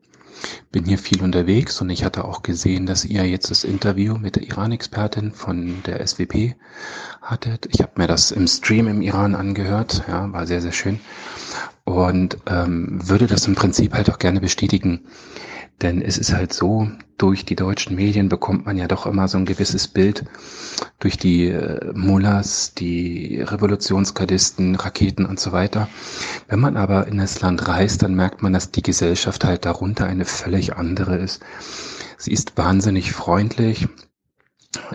bin 0.72 0.86
hier 0.86 0.98
viel 0.98 1.22
unterwegs 1.22 1.82
und 1.82 1.90
ich 1.90 2.04
hatte 2.04 2.26
auch 2.26 2.44
gesehen, 2.44 2.86
dass 2.86 3.06
ihr 3.06 3.26
jetzt 3.28 3.52
das 3.52 3.64
Interview 3.64 4.18
mit 4.18 4.36
der 4.36 4.44
Iran-Expertin 4.44 5.32
von 5.32 5.82
der 5.86 6.06
SWP 6.06 6.56
hattet. 7.22 7.68
Ich 7.72 7.82
habe 7.82 7.94
mir 7.98 8.08
das 8.08 8.32
im 8.32 8.48
Stream 8.48 8.88
im 8.88 9.02
Iran 9.02 9.36
angehört, 9.36 10.04
ja, 10.08 10.32
war 10.34 10.46
sehr, 10.48 10.62
sehr 10.62 10.72
schön 10.74 11.00
und 11.86 12.38
ähm, 12.48 13.00
würde 13.08 13.28
das 13.28 13.48
im 13.48 13.56
Prinzip 13.56 13.94
halt 13.94 14.10
auch 14.10 14.20
gerne 14.20 14.42
bestätigen. 14.42 15.02
Denn 15.82 16.02
es 16.02 16.18
ist 16.18 16.34
halt 16.34 16.54
so, 16.54 16.90
durch 17.18 17.46
die 17.46 17.56
deutschen 17.56 17.96
Medien 17.96 18.30
bekommt 18.30 18.66
man 18.66 18.78
ja 18.78 18.88
doch 18.88 19.06
immer 19.06 19.28
so 19.28 19.38
ein 19.38 19.46
gewisses 19.46 19.88
Bild 19.88 20.26
durch 21.00 21.18
die 21.18 21.48
äh, 21.48 21.92
Mullahs, 21.94 22.74
die 22.74 23.42
Revolutionskadisten, 23.42 24.76
Raketen 24.76 25.26
und 25.26 25.40
so 25.40 25.52
weiter. 25.52 25.88
Wenn 26.48 26.60
man 26.60 26.78
aber 26.78 27.08
in 27.08 27.18
das 27.18 27.42
Land 27.42 27.68
reist, 27.68 28.04
dann 28.04 28.16
merkt 28.16 28.42
man, 28.42 28.54
dass 28.54 28.72
die 28.72 28.82
Gesellschaft 28.82 29.44
halt 29.44 29.66
darunter 29.66 30.06
eine 30.06 30.26
völlig 30.26 30.76
andere 30.76 31.18
ist. 31.18 31.42
Sie 32.18 32.32
ist 32.32 32.58
wahnsinnig 32.58 33.12
freundlich, 33.12 33.88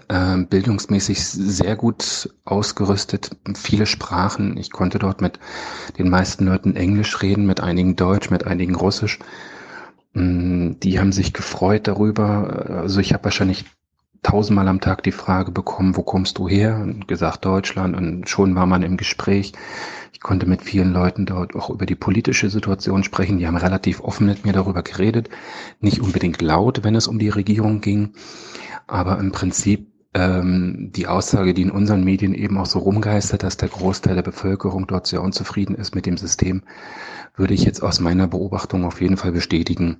äh, 0.09 0.37
bildungsmäßig 0.39 1.25
sehr 1.25 1.77
gut 1.77 2.31
ausgerüstet, 2.45 3.37
viele 3.55 3.87
Sprachen. 3.87 4.57
Ich 4.57 4.71
konnte 4.71 4.99
dort 4.99 5.21
mit 5.21 5.39
den 5.99 6.09
meisten 6.09 6.47
Leuten 6.47 6.77
Englisch 6.77 7.23
reden, 7.23 7.47
mit 7.47 7.61
einigen 7.61 7.97
Deutsch, 7.97 8.31
mit 8.31 8.47
einigen 8.47 8.75
Russisch. 8.75 9.19
Mm, 10.15 10.73
Die 10.83 10.99
haben 10.99 11.13
sich 11.13 11.33
gefreut 11.33 11.87
darüber. 11.89 12.67
Also 12.83 13.01
ich 13.01 13.13
habe 13.13 13.25
wahrscheinlich 13.25 13.65
tausendmal 14.23 14.69
am 14.69 14.81
Tag 14.81 15.03
die 15.03 15.13
Frage 15.13 15.51
bekommen, 15.51 15.97
wo 15.97 16.03
kommst 16.03 16.39
du 16.39 16.49
her? 16.49 16.79
Und 16.83 17.09
gesagt 17.09 17.45
Deutschland 17.45 17.97
und 17.97 18.29
schon 18.29 18.55
war 18.55 18.67
man 18.67 18.83
im 18.83 18.97
Gespräch. 18.97 19.53
Ich 20.13 20.21
konnte 20.21 20.47
mit 20.47 20.63
vielen 20.63 20.93
Leuten 20.93 21.25
dort 21.25 21.55
auch 21.57 21.71
über 21.71 21.87
die 21.87 21.95
politische 21.95 22.51
Situation 22.51 23.03
sprechen. 23.05 23.39
Die 23.39 23.47
haben 23.47 23.57
relativ 23.57 24.01
offen 24.03 24.27
mit 24.27 24.45
mir 24.45 24.53
darüber 24.53 24.83
geredet. 24.83 25.31
Nicht 25.81 26.01
unbedingt 26.01 26.43
laut, 26.43 26.85
wenn 26.85 26.95
es 26.95 27.07
um 27.09 27.19
die 27.19 27.31
Regierung 27.31 27.81
ging, 27.81 28.13
aber 28.87 29.19
im 29.19 29.33
Prinzip 29.33 29.87
ähm, 30.15 30.91
die 30.95 31.07
Aussage, 31.07 31.55
die 31.55 31.63
in 31.63 31.71
unseren 31.71 32.05
Medien 32.05 32.35
eben 32.35 32.59
auch 32.59 32.67
so 32.67 32.81
rumgeistert, 32.81 33.43
dass 33.45 33.57
der 33.57 33.69
Großteil 33.69 34.17
der 34.17 34.23
Bevölkerung 34.23 34.87
dort 34.87 35.07
sehr 35.07 35.23
unzufrieden 35.23 35.75
ist 35.77 35.95
mit 35.95 36.05
dem 36.07 36.17
System, 36.19 36.63
würde 37.37 37.55
ich 37.55 37.65
jetzt 37.65 37.83
aus 37.83 38.01
meiner 38.01 38.27
Beobachtung 38.27 38.85
auf 38.85 39.01
jeden 39.01 39.17
Fall 39.17 39.33
bestätigen. 39.33 39.99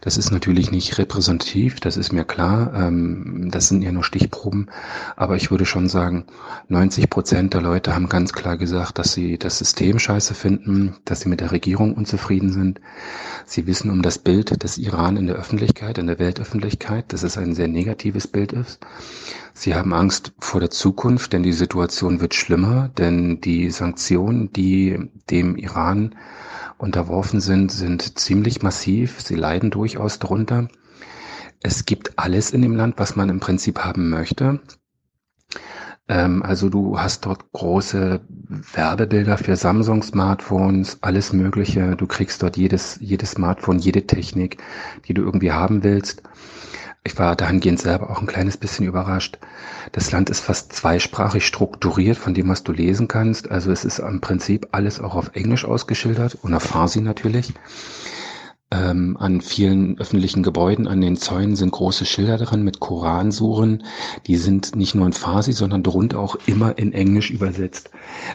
Das 0.00 0.16
ist 0.16 0.30
natürlich 0.30 0.70
nicht 0.70 0.98
repräsentativ, 0.98 1.80
das 1.80 1.96
ist 1.96 2.12
mir 2.12 2.24
klar. 2.24 2.72
Ähm, 2.74 3.48
das 3.50 3.68
sind 3.68 3.82
ja 3.82 3.92
nur 3.92 4.04
Stichproben. 4.04 4.68
Aber 5.16 5.36
ich 5.36 5.50
würde 5.50 5.64
schon 5.64 5.88
sagen, 5.88 6.26
90 6.68 7.08
Prozent 7.08 7.54
der 7.54 7.62
Leute 7.62 7.94
haben 7.94 8.08
ganz 8.08 8.32
klar 8.32 8.56
gesagt, 8.56 8.98
dass 8.98 9.12
sie 9.12 9.38
das 9.38 9.58
System 9.58 9.98
scheiße 9.98 10.34
finden, 10.34 10.96
dass 11.04 11.20
sie 11.20 11.28
mit 11.28 11.40
der 11.40 11.52
Regierung 11.52 11.94
unzufrieden 11.94 12.52
sind. 12.52 12.80
Sie 13.46 13.66
wissen 13.66 13.90
um 13.90 14.02
das 14.02 14.18
Bild 14.18 14.62
des 14.62 14.78
Iran 14.78 15.16
in 15.16 15.26
der 15.26 15.36
Öffentlichkeit, 15.36 15.98
in 15.98 16.06
der 16.06 16.18
Weltöffentlichkeit, 16.18 17.12
dass 17.12 17.22
es 17.22 17.38
ein 17.38 17.54
sehr 17.54 17.68
negatives 17.68 18.26
Bild 18.26 18.52
ist. 18.52 18.80
Sie 19.54 19.74
haben 19.74 19.92
Angst 19.92 20.32
vor 20.38 20.60
der 20.60 20.70
Zukunft, 20.70 21.32
denn 21.32 21.42
die 21.42 21.52
Situation 21.52 22.20
wird 22.20 22.34
schlimmer, 22.34 22.88
denn 22.96 23.40
die 23.40 23.70
Sanktionen, 23.70 24.52
die 24.52 24.98
dem 25.30 25.56
Iran 25.56 26.14
unterworfen 26.82 27.40
sind, 27.40 27.70
sind 27.70 28.18
ziemlich 28.18 28.62
massiv. 28.62 29.20
Sie 29.20 29.36
leiden 29.36 29.70
durchaus 29.70 30.18
drunter. 30.18 30.68
Es 31.62 31.86
gibt 31.86 32.18
alles 32.18 32.50
in 32.50 32.60
dem 32.60 32.74
Land, 32.74 32.94
was 32.98 33.14
man 33.14 33.28
im 33.28 33.38
Prinzip 33.38 33.78
haben 33.78 34.10
möchte. 34.10 34.60
Ähm, 36.08 36.42
also 36.42 36.68
du 36.68 36.98
hast 36.98 37.24
dort 37.24 37.52
große 37.52 38.20
Werbebilder 38.74 39.38
für 39.38 39.54
Samsung-Smartphones, 39.54 40.98
alles 41.02 41.32
Mögliche. 41.32 41.94
Du 41.94 42.08
kriegst 42.08 42.42
dort 42.42 42.56
jedes, 42.56 42.98
jedes 43.00 43.30
Smartphone, 43.30 43.78
jede 43.78 44.04
Technik, 44.04 44.60
die 45.06 45.14
du 45.14 45.22
irgendwie 45.22 45.52
haben 45.52 45.84
willst. 45.84 46.24
Ich 47.04 47.18
war 47.18 47.34
dahingehend 47.34 47.80
selber 47.80 48.10
auch 48.10 48.20
ein 48.20 48.28
kleines 48.28 48.56
bisschen 48.56 48.86
überrascht. 48.86 49.38
Das 49.90 50.12
Land 50.12 50.30
ist 50.30 50.40
fast 50.40 50.72
zweisprachig 50.72 51.44
strukturiert 51.44 52.16
von 52.16 52.32
dem, 52.32 52.48
was 52.48 52.62
du 52.62 52.70
lesen 52.70 53.08
kannst. 53.08 53.50
Also 53.50 53.72
es 53.72 53.84
ist 53.84 53.98
im 53.98 54.20
Prinzip 54.20 54.68
alles 54.70 55.00
auch 55.00 55.16
auf 55.16 55.30
Englisch 55.34 55.64
ausgeschildert 55.64 56.38
und 56.42 56.54
auf 56.54 56.62
Farsi 56.62 57.00
natürlich. 57.00 57.54
Ähm, 58.70 59.16
an 59.18 59.40
vielen 59.40 59.98
öffentlichen 59.98 60.44
Gebäuden, 60.44 60.86
an 60.86 61.00
den 61.00 61.16
Zäunen 61.16 61.56
sind 61.56 61.72
große 61.72 62.06
Schilder 62.06 62.38
dran 62.38 62.62
mit 62.62 62.78
Koransuren. 62.78 63.82
Die 64.28 64.36
sind 64.36 64.76
nicht 64.76 64.94
nur 64.94 65.04
in 65.04 65.12
Farsi, 65.12 65.52
sondern 65.52 65.82
darunter 65.82 66.20
auch 66.20 66.36
immer 66.46 66.78
in 66.78 66.92
Englisch 66.92 67.30
übersetzt. 67.30 67.90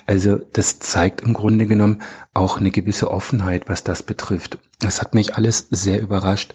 Also 0.05 0.39
das 0.53 0.77
zeigt 0.79 1.21
im 1.21 1.33
Grunde 1.33 1.67
genommen 1.67 2.03
auch 2.33 2.57
eine 2.59 2.69
gewisse 2.69 3.09
Offenheit, 3.09 3.69
was 3.69 3.83
das 3.83 4.03
betrifft. 4.03 4.59
Das 4.79 5.01
hat 5.01 5.15
mich 5.15 5.35
alles 5.35 5.69
sehr 5.71 6.01
überrascht. 6.01 6.53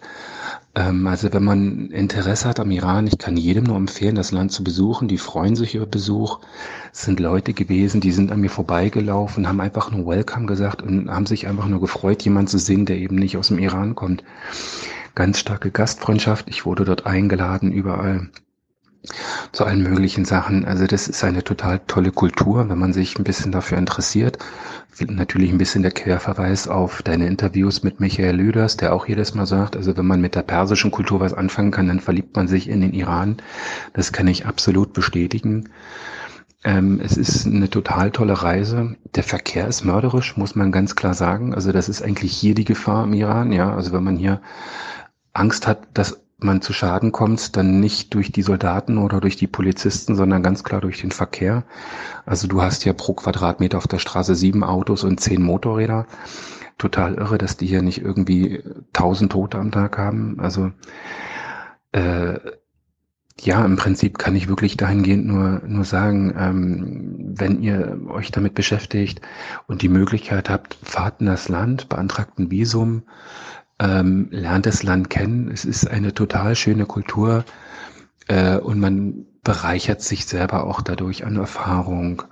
Ähm, 0.75 1.05
also 1.07 1.31
wenn 1.33 1.43
man 1.43 1.91
Interesse 1.91 2.47
hat 2.49 2.59
am 2.59 2.71
Iran, 2.71 3.07
ich 3.07 3.17
kann 3.17 3.37
jedem 3.37 3.65
nur 3.65 3.77
empfehlen, 3.77 4.15
das 4.15 4.31
Land 4.31 4.51
zu 4.51 4.63
besuchen. 4.63 5.07
Die 5.07 5.17
freuen 5.17 5.55
sich 5.55 5.75
über 5.75 5.85
Besuch. 5.85 6.39
Es 6.91 7.03
sind 7.03 7.19
Leute 7.19 7.53
gewesen, 7.53 8.01
die 8.01 8.11
sind 8.11 8.31
an 8.31 8.41
mir 8.41 8.49
vorbeigelaufen, 8.49 9.47
haben 9.47 9.61
einfach 9.61 9.91
nur 9.91 10.07
Welcome 10.07 10.47
gesagt 10.47 10.81
und 10.81 11.09
haben 11.11 11.25
sich 11.25 11.47
einfach 11.47 11.67
nur 11.67 11.79
gefreut, 11.81 12.23
jemanden 12.23 12.47
zu 12.47 12.57
sehen, 12.57 12.85
der 12.85 12.97
eben 12.97 13.15
nicht 13.15 13.37
aus 13.37 13.49
dem 13.49 13.59
Iran 13.59 13.95
kommt. 13.95 14.23
Ganz 15.15 15.39
starke 15.39 15.69
Gastfreundschaft. 15.71 16.47
Ich 16.49 16.65
wurde 16.65 16.85
dort 16.85 17.05
eingeladen, 17.05 17.71
überall 17.71 18.29
zu 19.51 19.65
allen 19.65 19.83
möglichen 19.83 20.25
Sachen. 20.25 20.65
Also 20.65 20.87
das 20.87 21.07
ist 21.07 21.23
eine 21.23 21.43
total 21.43 21.79
tolle 21.87 22.11
Kultur, 22.11 22.69
wenn 22.69 22.77
man 22.77 22.93
sich 22.93 23.17
ein 23.17 23.23
bisschen 23.23 23.51
dafür 23.51 23.77
interessiert. 23.77 24.37
Natürlich 25.07 25.51
ein 25.51 25.57
bisschen 25.57 25.81
der 25.81 25.91
Querverweis 25.91 26.67
auf 26.67 27.01
deine 27.01 27.27
Interviews 27.27 27.83
mit 27.83 27.99
Michael 27.99 28.35
Lüders, 28.35 28.77
der 28.77 28.93
auch 28.93 29.07
jedes 29.07 29.33
Mal 29.33 29.45
sagt, 29.47 29.75
also 29.75 29.97
wenn 29.97 30.05
man 30.05 30.21
mit 30.21 30.35
der 30.35 30.43
persischen 30.43 30.91
Kultur 30.91 31.19
was 31.19 31.33
anfangen 31.33 31.71
kann, 31.71 31.87
dann 31.87 31.99
verliebt 31.99 32.35
man 32.35 32.47
sich 32.47 32.69
in 32.69 32.81
den 32.81 32.93
Iran. 32.93 33.37
Das 33.93 34.13
kann 34.13 34.27
ich 34.27 34.45
absolut 34.45 34.93
bestätigen. 34.93 35.69
Ähm, 36.63 37.01
es 37.03 37.17
ist 37.17 37.45
eine 37.45 37.69
total 37.69 38.11
tolle 38.11 38.41
Reise. 38.41 38.95
Der 39.15 39.23
Verkehr 39.23 39.67
ist 39.67 39.83
mörderisch, 39.83 40.37
muss 40.37 40.55
man 40.55 40.71
ganz 40.71 40.95
klar 40.95 41.13
sagen. 41.13 41.53
Also 41.53 41.71
das 41.71 41.89
ist 41.89 42.01
eigentlich 42.01 42.31
hier 42.31 42.55
die 42.55 42.65
Gefahr 42.65 43.03
im 43.03 43.13
Iran. 43.13 43.51
Ja, 43.51 43.75
also 43.75 43.91
wenn 43.91 44.03
man 44.03 44.15
hier 44.15 44.41
Angst 45.33 45.67
hat, 45.67 45.87
dass 45.93 46.22
man 46.43 46.61
zu 46.61 46.73
Schaden 46.73 47.11
kommt, 47.11 47.55
dann 47.57 47.79
nicht 47.79 48.13
durch 48.13 48.31
die 48.31 48.41
Soldaten 48.41 48.97
oder 48.97 49.19
durch 49.21 49.35
die 49.35 49.47
Polizisten, 49.47 50.15
sondern 50.15 50.43
ganz 50.43 50.63
klar 50.63 50.81
durch 50.81 51.01
den 51.01 51.11
Verkehr. 51.11 51.63
Also 52.25 52.47
du 52.47 52.61
hast 52.61 52.85
ja 52.85 52.93
pro 52.93 53.13
Quadratmeter 53.13 53.77
auf 53.77 53.87
der 53.87 53.99
Straße 53.99 54.35
sieben 54.35 54.63
Autos 54.63 55.03
und 55.03 55.19
zehn 55.19 55.41
Motorräder. 55.41 56.07
Total 56.77 57.15
irre, 57.15 57.37
dass 57.37 57.57
die 57.57 57.67
hier 57.67 57.81
nicht 57.81 58.01
irgendwie 58.01 58.63
tausend 58.93 59.31
Tote 59.31 59.57
am 59.57 59.71
Tag 59.71 59.97
haben. 59.97 60.39
Also 60.39 60.71
äh, 61.91 62.39
ja, 63.41 63.65
im 63.65 63.75
Prinzip 63.75 64.17
kann 64.19 64.35
ich 64.35 64.47
wirklich 64.47 64.77
dahingehend 64.77 65.25
nur, 65.25 65.61
nur 65.65 65.83
sagen, 65.83 66.33
ähm, 66.37 67.33
wenn 67.35 67.61
ihr 67.61 67.99
euch 68.09 68.31
damit 68.31 68.53
beschäftigt 68.53 69.21
und 69.67 69.81
die 69.81 69.89
Möglichkeit 69.89 70.49
habt, 70.49 70.77
fahrt 70.83 71.19
in 71.19 71.25
das 71.25 71.49
Land, 71.49 71.89
beantragt 71.89 72.37
ein 72.39 72.51
Visum, 72.51 73.03
ähm, 73.83 74.27
lernt 74.31 74.65
das 74.65 74.81
Land 74.81 75.09
kennen. 75.09 75.51
Es 75.51 75.65
ist 75.65 75.85
eine 75.85 76.13
total 76.13 76.55
schöne 76.55 76.85
Kultur 76.85 77.43
äh, 78.27 78.57
und 78.57 78.79
man 78.79 79.25
bereichert 79.43 80.01
sich 80.01 80.25
selber 80.25 80.63
auch 80.63 80.81
dadurch 80.81 81.25
an 81.25 81.35
Erfahrung. 81.35 82.23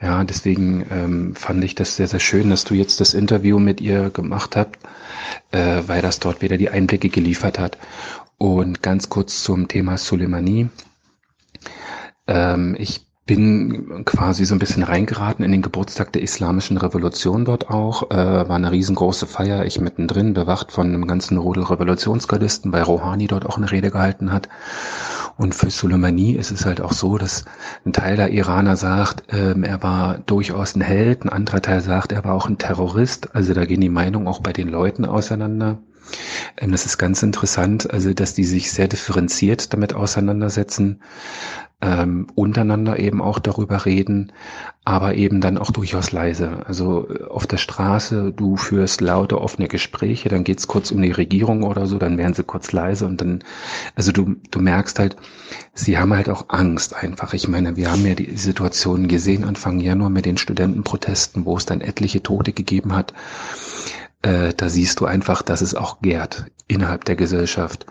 Ja, 0.00 0.22
deswegen 0.22 0.86
ähm, 0.92 1.34
fand 1.34 1.64
ich 1.64 1.74
das 1.74 1.96
sehr, 1.96 2.06
sehr 2.06 2.20
schön, 2.20 2.50
dass 2.50 2.62
du 2.62 2.74
jetzt 2.74 3.00
das 3.00 3.14
Interview 3.14 3.58
mit 3.58 3.80
ihr 3.80 4.10
gemacht 4.10 4.54
hast, 4.54 4.76
äh, 5.50 5.82
weil 5.88 6.00
das 6.00 6.20
dort 6.20 6.40
wieder 6.40 6.56
die 6.56 6.70
Einblicke 6.70 7.08
geliefert 7.08 7.58
hat. 7.58 7.76
Und 8.38 8.80
ganz 8.80 9.08
kurz 9.08 9.42
zum 9.42 9.66
Thema 9.66 9.98
Soleimani. 9.98 10.68
Ähm, 12.28 12.76
ich 12.78 13.07
bin 13.28 14.04
quasi 14.06 14.46
so 14.46 14.54
ein 14.54 14.58
bisschen 14.58 14.82
reingeraten 14.82 15.44
in 15.44 15.52
den 15.52 15.60
Geburtstag 15.60 16.12
der 16.14 16.22
Islamischen 16.22 16.78
Revolution 16.78 17.44
dort 17.44 17.68
auch. 17.68 18.10
Äh, 18.10 18.16
war 18.48 18.56
eine 18.56 18.72
riesengroße 18.72 19.26
Feier, 19.26 19.66
ich 19.66 19.78
mittendrin, 19.80 20.32
bewacht 20.32 20.72
von 20.72 20.86
einem 20.88 21.06
ganzen 21.06 21.36
Rudel 21.36 21.64
Revolutionsgardisten, 21.64 22.72
weil 22.72 22.82
Rouhani 22.82 23.26
dort 23.26 23.44
auch 23.44 23.58
eine 23.58 23.70
Rede 23.70 23.90
gehalten 23.90 24.32
hat. 24.32 24.48
Und 25.36 25.54
für 25.54 25.70
Soleimani 25.70 26.32
ist 26.32 26.50
es 26.50 26.64
halt 26.64 26.80
auch 26.80 26.92
so, 26.92 27.18
dass 27.18 27.44
ein 27.84 27.92
Teil 27.92 28.16
der 28.16 28.30
Iraner 28.30 28.76
sagt, 28.76 29.24
ähm, 29.28 29.62
er 29.62 29.82
war 29.82 30.18
durchaus 30.18 30.74
ein 30.74 30.80
Held, 30.80 31.24
ein 31.24 31.28
anderer 31.28 31.60
Teil 31.60 31.82
sagt, 31.82 32.12
er 32.12 32.24
war 32.24 32.32
auch 32.32 32.48
ein 32.48 32.56
Terrorist. 32.56 33.36
Also 33.36 33.52
da 33.52 33.66
gehen 33.66 33.82
die 33.82 33.90
Meinungen 33.90 34.26
auch 34.26 34.40
bei 34.40 34.54
den 34.54 34.68
Leuten 34.68 35.04
auseinander. 35.04 35.78
Ähm, 36.56 36.72
das 36.72 36.86
ist 36.86 36.96
ganz 36.96 37.22
interessant, 37.22 37.90
also 37.90 38.14
dass 38.14 38.32
die 38.32 38.44
sich 38.44 38.72
sehr 38.72 38.88
differenziert 38.88 39.74
damit 39.74 39.92
auseinandersetzen 39.92 41.02
ähm, 41.80 42.26
untereinander 42.34 42.98
eben 42.98 43.22
auch 43.22 43.38
darüber 43.38 43.84
reden, 43.86 44.32
aber 44.84 45.14
eben 45.14 45.40
dann 45.40 45.58
auch 45.58 45.70
durchaus 45.70 46.10
leise. 46.10 46.66
Also 46.66 47.08
äh, 47.08 47.24
auf 47.24 47.46
der 47.46 47.58
Straße, 47.58 48.32
du 48.32 48.56
führst 48.56 49.00
laute, 49.00 49.40
offene 49.40 49.68
Gespräche, 49.68 50.28
dann 50.28 50.42
geht's 50.42 50.66
kurz 50.66 50.90
um 50.90 51.00
die 51.00 51.12
Regierung 51.12 51.62
oder 51.62 51.86
so, 51.86 51.98
dann 51.98 52.18
werden 52.18 52.34
sie 52.34 52.42
kurz 52.42 52.72
leise 52.72 53.06
und 53.06 53.20
dann, 53.20 53.44
also 53.94 54.10
du, 54.10 54.34
du 54.50 54.60
merkst 54.60 54.98
halt, 54.98 55.16
sie 55.72 55.98
haben 55.98 56.12
halt 56.12 56.28
auch 56.28 56.46
Angst 56.48 56.96
einfach. 56.96 57.32
Ich 57.32 57.46
meine, 57.46 57.76
wir 57.76 57.92
haben 57.92 58.04
ja 58.04 58.14
die 58.14 58.36
Situation 58.36 59.06
gesehen 59.06 59.44
Anfang 59.44 59.78
Januar 59.78 60.10
mit 60.10 60.26
den 60.26 60.36
Studentenprotesten, 60.36 61.44
wo 61.44 61.56
es 61.56 61.66
dann 61.66 61.80
etliche 61.80 62.22
Tote 62.24 62.52
gegeben 62.52 62.96
hat. 62.96 63.14
Äh, 64.22 64.52
da 64.56 64.68
siehst 64.68 64.98
du 64.98 65.06
einfach, 65.06 65.42
dass 65.42 65.60
es 65.60 65.76
auch 65.76 66.00
gärt 66.00 66.46
innerhalb 66.66 67.04
der 67.04 67.14
Gesellschaft. 67.14 67.86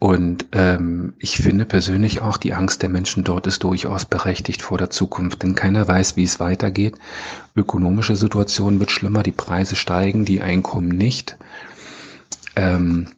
Und 0.00 0.46
ähm, 0.52 1.12
ich 1.18 1.36
finde 1.36 1.66
persönlich 1.66 2.22
auch, 2.22 2.38
die 2.38 2.54
Angst 2.54 2.80
der 2.80 2.88
Menschen 2.88 3.22
dort 3.22 3.46
ist 3.46 3.62
durchaus 3.62 4.06
berechtigt 4.06 4.62
vor 4.62 4.78
der 4.78 4.88
Zukunft, 4.88 5.42
denn 5.42 5.54
keiner 5.54 5.86
weiß, 5.86 6.16
wie 6.16 6.24
es 6.24 6.40
weitergeht. 6.40 6.96
Ökonomische 7.54 8.16
Situation 8.16 8.80
wird 8.80 8.90
schlimmer, 8.90 9.22
die 9.22 9.30
Preise 9.30 9.76
steigen, 9.76 10.24
die 10.24 10.40
Einkommen 10.40 10.88
nicht. 10.88 11.36
Ähm, 12.56 13.10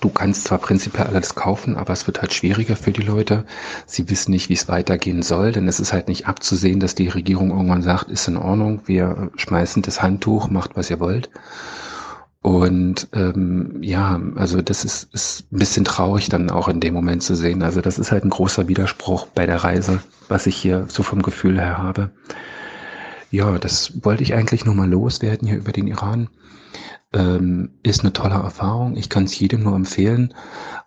Du 0.00 0.08
kannst 0.08 0.44
zwar 0.44 0.58
prinzipiell 0.58 1.06
alles 1.06 1.34
kaufen, 1.34 1.76
aber 1.76 1.92
es 1.92 2.06
wird 2.06 2.22
halt 2.22 2.32
schwieriger 2.32 2.74
für 2.74 2.90
die 2.90 3.02
Leute. 3.02 3.44
Sie 3.86 4.08
wissen 4.08 4.30
nicht, 4.30 4.48
wie 4.48 4.54
es 4.54 4.66
weitergehen 4.66 5.22
soll, 5.22 5.52
denn 5.52 5.68
es 5.68 5.78
ist 5.78 5.92
halt 5.92 6.08
nicht 6.08 6.26
abzusehen, 6.26 6.80
dass 6.80 6.94
die 6.94 7.08
Regierung 7.08 7.50
irgendwann 7.50 7.82
sagt, 7.82 8.10
ist 8.10 8.26
in 8.26 8.38
Ordnung, 8.38 8.80
wir 8.86 9.30
schmeißen 9.36 9.82
das 9.82 10.00
Handtuch, 10.00 10.48
macht 10.48 10.74
was 10.74 10.88
ihr 10.88 11.00
wollt. 11.00 11.28
Und 12.44 13.08
ähm, 13.14 13.78
ja, 13.80 14.20
also 14.34 14.60
das 14.60 14.84
ist, 14.84 15.08
ist 15.14 15.50
ein 15.50 15.58
bisschen 15.60 15.86
traurig 15.86 16.28
dann 16.28 16.50
auch 16.50 16.68
in 16.68 16.78
dem 16.78 16.92
Moment 16.92 17.22
zu 17.22 17.34
sehen. 17.34 17.62
Also 17.62 17.80
das 17.80 17.98
ist 17.98 18.12
halt 18.12 18.22
ein 18.22 18.28
großer 18.28 18.68
Widerspruch 18.68 19.28
bei 19.28 19.46
der 19.46 19.64
Reise, 19.64 20.02
was 20.28 20.46
ich 20.46 20.54
hier 20.54 20.84
so 20.88 21.02
vom 21.02 21.22
Gefühl 21.22 21.58
her 21.58 21.78
habe. 21.78 22.10
Ja, 23.30 23.56
das 23.56 24.04
wollte 24.04 24.22
ich 24.22 24.34
eigentlich 24.34 24.66
nur 24.66 24.74
mal 24.74 24.90
loswerden 24.90 25.48
hier 25.48 25.56
über 25.56 25.72
den 25.72 25.86
Iran 25.86 26.28
ähm, 27.14 27.70
ist 27.82 28.00
eine 28.00 28.12
tolle 28.12 28.34
Erfahrung. 28.34 28.96
Ich 28.96 29.08
kann 29.08 29.24
es 29.24 29.38
jedem 29.38 29.62
nur 29.62 29.74
empfehlen. 29.74 30.34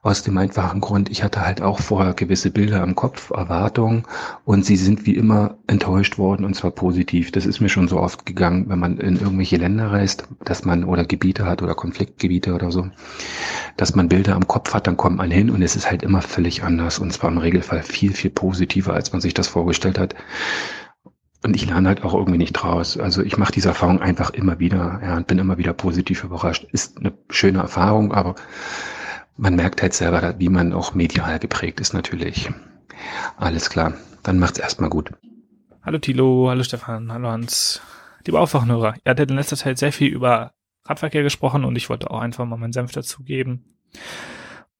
Aus 0.01 0.23
dem 0.23 0.37
einfachen 0.37 0.79
Grund, 0.79 1.09
ich 1.09 1.23
hatte 1.23 1.45
halt 1.45 1.61
auch 1.61 1.79
vorher 1.79 2.13
gewisse 2.13 2.51
Bilder 2.51 2.83
im 2.83 2.95
Kopf, 2.95 3.31
Erwartungen 3.31 4.03
und 4.45 4.65
sie 4.65 4.77
sind 4.77 5.05
wie 5.05 5.15
immer 5.15 5.57
enttäuscht 5.67 6.17
worden 6.17 6.45
und 6.45 6.55
zwar 6.55 6.71
positiv. 6.71 7.31
Das 7.31 7.45
ist 7.45 7.59
mir 7.59 7.69
schon 7.69 7.87
so 7.87 7.99
oft 7.99 8.25
gegangen, 8.25 8.69
wenn 8.69 8.79
man 8.79 8.99
in 8.99 9.19
irgendwelche 9.19 9.57
Länder 9.57 9.91
reist, 9.91 10.27
dass 10.45 10.63
man 10.65 10.83
oder 10.83 11.03
Gebiete 11.03 11.45
hat 11.45 11.61
oder 11.61 11.75
Konfliktgebiete 11.75 12.53
oder 12.53 12.71
so, 12.71 12.87
dass 13.75 13.95
man 13.95 14.07
Bilder 14.07 14.35
im 14.35 14.47
Kopf 14.47 14.73
hat, 14.73 14.87
dann 14.87 14.97
kommt 14.97 15.17
man 15.17 15.31
hin 15.31 15.49
und 15.49 15.61
es 15.61 15.75
ist 15.75 15.89
halt 15.89 16.03
immer 16.03 16.21
völlig 16.21 16.63
anders 16.63 16.99
und 16.99 17.11
zwar 17.11 17.31
im 17.31 17.37
Regelfall 17.37 17.83
viel, 17.83 18.13
viel 18.13 18.31
positiver, 18.31 18.93
als 18.93 19.11
man 19.11 19.21
sich 19.21 19.33
das 19.33 19.47
vorgestellt 19.47 19.99
hat. 19.99 20.15
Und 21.47 21.55
ich 21.55 21.65
lerne 21.65 21.87
halt 21.87 22.03
auch 22.03 22.13
irgendwie 22.13 22.37
nicht 22.37 22.51
draus. 22.51 22.97
Also 22.97 23.23
ich 23.23 23.37
mache 23.37 23.53
diese 23.53 23.69
Erfahrung 23.69 24.01
einfach 24.01 24.31
immer 24.31 24.59
wieder 24.59 24.99
ja, 25.01 25.15
und 25.15 25.27
bin 25.27 25.39
immer 25.39 25.57
wieder 25.57 25.71
positiv 25.71 26.25
überrascht. 26.25 26.65
Ist 26.73 26.97
eine 26.97 27.13
schöne 27.29 27.59
Erfahrung, 27.59 28.13
aber 28.13 28.35
man 29.37 29.55
merkt 29.55 29.81
halt 29.81 29.93
selber, 29.93 30.35
wie 30.39 30.49
man 30.49 30.73
auch 30.73 30.93
medial 30.93 31.39
geprägt 31.39 31.79
ist 31.79 31.93
natürlich. 31.93 32.49
Alles 33.37 33.69
klar, 33.69 33.93
dann 34.23 34.39
macht's 34.39 34.59
erstmal 34.59 34.89
gut. 34.89 35.11
Hallo 35.83 35.99
Tilo, 35.99 36.49
hallo 36.49 36.63
Stefan, 36.63 37.13
hallo 37.13 37.29
Hans. 37.29 37.81
Liebe 38.25 38.41
Aufwachenhörer, 38.41 38.95
ihr 39.05 39.09
hattet 39.09 39.29
in 39.29 39.37
letzter 39.37 39.55
Zeit 39.55 39.77
sehr 39.77 39.93
viel 39.93 40.11
über 40.11 40.51
Radverkehr 40.83 41.23
gesprochen 41.23 41.63
und 41.63 41.77
ich 41.77 41.89
wollte 41.89 42.11
auch 42.11 42.19
einfach 42.19 42.43
mal 42.43 42.57
meinen 42.57 42.73
Senf 42.73 42.91
dazugeben. 42.91 43.63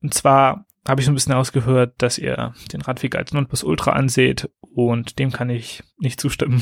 Und 0.01 0.13
zwar 0.13 0.65
habe 0.87 1.01
ich 1.01 1.05
so 1.05 1.11
ein 1.11 1.15
bisschen 1.15 1.33
ausgehört, 1.33 1.95
dass 1.97 2.17
ihr 2.17 2.53
den 2.71 2.81
Radweg 2.81 3.15
als 3.15 3.33
Nonplusultra 3.33 3.91
anseht 3.91 4.49
und 4.61 5.19
dem 5.19 5.31
kann 5.31 5.49
ich 5.49 5.83
nicht 5.97 6.19
zustimmen. 6.21 6.61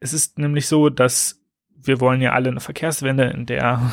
Es 0.00 0.12
ist 0.12 0.38
nämlich 0.38 0.66
so, 0.66 0.90
dass 0.90 1.40
wir 1.76 2.00
wollen 2.00 2.20
ja 2.20 2.32
alle 2.32 2.50
eine 2.50 2.60
Verkehrswende, 2.60 3.24
in 3.24 3.46
der 3.46 3.90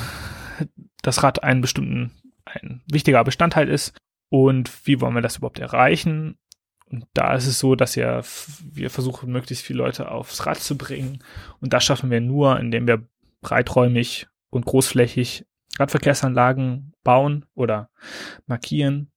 das 1.02 1.24
Rad 1.24 1.44
einen 1.44 1.62
bestimmten, 1.62 2.12
ein 2.46 2.82
wichtiger 2.92 3.24
Bestandteil 3.24 3.70
ist. 3.70 3.96
Und 4.30 4.88
wie 4.88 5.02
wollen 5.02 5.16
wir 5.16 5.22
das 5.22 5.38
überhaupt 5.38 5.60
erreichen? 5.60 6.38
Und 6.90 7.06
da 7.14 7.34
ist 7.36 7.48
es 7.48 7.60
so, 7.60 7.76
dass 7.76 7.96
ja 7.96 8.22
wir 8.72 8.90
versuchen, 8.90 9.32
möglichst 9.32 9.66
viele 9.66 9.80
Leute 9.80 10.12
aufs 10.12 10.46
Rad 10.46 10.60
zu 10.60 10.78
bringen. 10.78 11.24
Und 11.60 11.74
das 11.74 11.84
schaffen 11.84 12.12
wir 12.12 12.22
nur, 12.22 12.60
indem 12.60 12.88
wir 12.88 13.08
breiträumig 13.42 14.28
und 14.50 14.66
großflächig 14.66 15.46
Radverkehrsanlagen 15.82 16.94
bauen 17.04 17.46
oder 17.54 17.90
markieren, 18.46 19.12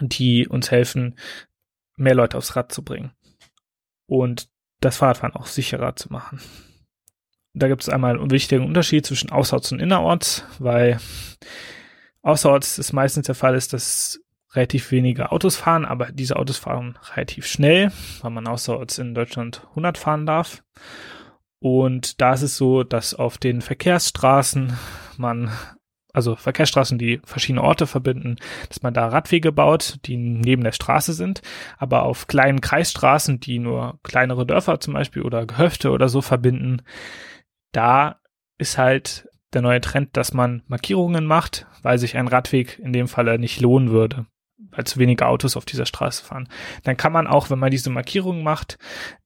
die 0.00 0.48
uns 0.48 0.70
helfen, 0.70 1.18
mehr 1.96 2.14
Leute 2.14 2.38
aufs 2.38 2.56
Rad 2.56 2.72
zu 2.72 2.82
bringen 2.82 3.12
und 4.06 4.48
das 4.80 4.96
Fahrradfahren 4.96 5.34
auch 5.34 5.46
sicherer 5.46 5.96
zu 5.96 6.12
machen. 6.12 6.40
Da 7.54 7.68
gibt 7.68 7.82
es 7.82 7.88
einmal 7.88 8.18
einen 8.18 8.30
wichtigen 8.30 8.64
Unterschied 8.64 9.06
zwischen 9.06 9.30
Außerorts 9.30 9.72
und 9.72 9.80
Innerorts, 9.80 10.44
weil 10.58 10.98
Außerorts 12.22 12.78
es 12.78 12.92
meistens 12.92 13.26
der 13.26 13.34
Fall 13.34 13.54
ist, 13.54 13.72
dass 13.72 14.20
relativ 14.54 14.90
wenige 14.90 15.30
Autos 15.30 15.56
fahren, 15.56 15.84
aber 15.84 16.10
diese 16.10 16.36
Autos 16.36 16.58
fahren 16.58 16.98
relativ 17.14 17.46
schnell, 17.46 17.92
weil 18.22 18.30
man 18.30 18.46
außerorts 18.46 18.98
in 18.98 19.14
Deutschland 19.14 19.66
100 19.70 19.98
fahren 19.98 20.26
darf. 20.26 20.62
Und 21.60 22.20
da 22.20 22.34
ist 22.34 22.42
es 22.42 22.56
so, 22.56 22.82
dass 22.82 23.14
auf 23.14 23.38
den 23.38 23.62
Verkehrsstraßen 23.62 24.76
man 25.16 25.50
also 26.14 26.36
Verkehrsstraßen, 26.36 26.96
die 26.96 27.20
verschiedene 27.24 27.62
Orte 27.62 27.86
verbinden, 27.86 28.36
dass 28.68 28.82
man 28.82 28.94
da 28.94 29.08
Radwege 29.08 29.52
baut, 29.52 29.98
die 30.06 30.16
neben 30.16 30.64
der 30.64 30.72
Straße 30.72 31.12
sind, 31.12 31.42
aber 31.76 32.04
auf 32.04 32.28
kleinen 32.28 32.60
Kreisstraßen, 32.60 33.40
die 33.40 33.58
nur 33.58 33.98
kleinere 34.02 34.46
Dörfer 34.46 34.80
zum 34.80 34.94
Beispiel 34.94 35.22
oder 35.22 35.44
Gehöfte 35.44 35.90
oder 35.90 36.08
so 36.08 36.22
verbinden, 36.22 36.82
da 37.72 38.20
ist 38.56 38.78
halt 38.78 39.28
der 39.52 39.62
neue 39.62 39.80
Trend, 39.80 40.16
dass 40.16 40.32
man 40.32 40.62
Markierungen 40.68 41.26
macht, 41.26 41.66
weil 41.82 41.98
sich 41.98 42.16
ein 42.16 42.28
Radweg 42.28 42.78
in 42.78 42.92
dem 42.92 43.08
Falle 43.08 43.38
nicht 43.38 43.60
lohnen 43.60 43.90
würde, 43.90 44.26
weil 44.70 44.84
zu 44.84 44.98
wenige 44.98 45.26
Autos 45.26 45.56
auf 45.56 45.64
dieser 45.64 45.86
Straße 45.86 46.24
fahren. 46.24 46.48
Dann 46.84 46.96
kann 46.96 47.12
man 47.12 47.26
auch, 47.26 47.50
wenn 47.50 47.58
man 47.58 47.70
diese 47.70 47.90
Markierungen 47.90 48.42
macht, 48.44 48.78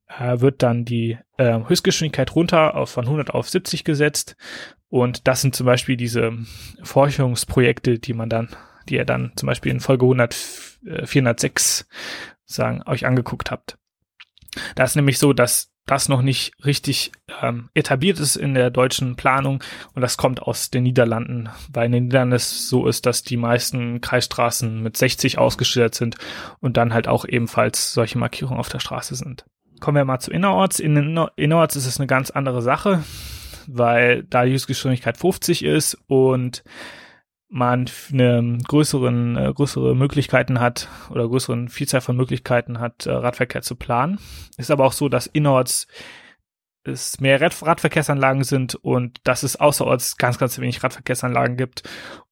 äh, 0.08 0.41
wird 0.41 0.62
dann 0.62 0.85
die 0.85 1.19
äh, 1.37 1.60
Höchstgeschwindigkeit 1.67 2.35
runter 2.35 2.74
auf 2.74 2.91
von 2.91 3.05
100 3.05 3.31
auf 3.31 3.49
70 3.49 3.85
gesetzt 3.85 4.37
und 4.89 5.28
das 5.28 5.42
sind 5.42 5.55
zum 5.55 5.67
Beispiel 5.67 5.97
diese 5.97 6.33
Forschungsprojekte, 6.83 7.99
die 7.99 8.15
man 8.15 8.28
dann, 8.28 8.49
die 8.89 8.94
ihr 8.94 9.05
dann 9.05 9.33
zum 9.37 9.47
Beispiel 9.47 9.73
in 9.73 9.81
Folge 9.81 10.05
100, 10.05 10.35
406 11.05 11.83
äh, 11.83 11.85
sagen, 12.44 12.83
euch 12.87 13.05
angeguckt 13.05 13.51
habt. 13.51 13.78
Da 14.74 14.85
ist 14.85 14.97
nämlich 14.97 15.19
so, 15.19 15.33
dass 15.33 15.73
das 15.85 16.08
noch 16.08 16.23
nicht 16.23 16.53
richtig 16.65 17.12
ähm, 17.41 17.71
etabliert 17.74 18.21
ist 18.21 18.37
in 18.37 18.55
der 18.55 18.71
deutschen 18.71 19.17
Planung 19.17 19.62
und 19.94 20.03
das 20.03 20.17
kommt 20.19 20.42
aus 20.42 20.71
den 20.71 20.83
Niederlanden, 20.83 21.49
weil 21.73 21.87
in 21.87 21.92
den 21.92 22.05
Niederlanden 22.05 22.37
es 22.37 22.69
so 22.69 22.87
ist, 22.87 23.07
dass 23.07 23.23
die 23.23 23.39
meisten 23.39 24.01
Kreisstraßen 24.01 24.83
mit 24.83 24.97
60 24.97 25.39
ausgestellt 25.39 25.94
sind 25.94 26.17
und 26.60 26.76
dann 26.76 26.92
halt 26.92 27.08
auch 27.08 27.24
ebenfalls 27.24 27.92
solche 27.92 28.19
Markierungen 28.19 28.60
auf 28.60 28.69
der 28.69 28.81
Straße 28.81 29.15
sind. 29.15 29.47
Kommen 29.80 29.96
wir 29.96 30.04
mal 30.04 30.20
zu 30.20 30.30
Innerorts. 30.30 30.80
In 30.80 30.96
Innerorts 31.36 31.76
ist 31.76 31.86
es 31.86 31.98
eine 31.98 32.06
ganz 32.06 32.30
andere 32.30 32.62
Sache 32.62 33.02
weil 33.68 34.24
da 34.24 34.44
die 34.44 34.52
Höchstgeschwindigkeit 34.52 35.16
50 35.16 35.64
ist 35.64 35.98
und 36.06 36.64
man 37.50 37.86
eine 38.12 38.58
größeren, 38.66 39.36
äh, 39.36 39.52
größere 39.54 39.94
Möglichkeiten 39.94 40.60
hat 40.60 40.88
oder 41.10 41.28
größeren 41.28 41.68
Vielzahl 41.68 42.00
von 42.00 42.16
Möglichkeiten 42.16 42.80
hat, 42.80 43.06
äh, 43.06 43.12
Radverkehr 43.12 43.62
zu 43.62 43.76
planen. 43.76 44.18
Ist 44.56 44.70
aber 44.70 44.84
auch 44.84 44.92
so, 44.92 45.08
dass 45.08 45.26
innerorts 45.26 45.86
es 46.84 47.20
mehr 47.20 47.40
Rad 47.40 47.54
Radverkehrsanlagen 47.62 48.44
sind 48.44 48.74
und 48.74 49.20
dass 49.24 49.42
es 49.42 49.56
außerorts 49.56 50.16
ganz, 50.16 50.38
ganz 50.38 50.58
wenig 50.58 50.82
Radverkehrsanlagen 50.82 51.56
gibt 51.56 51.82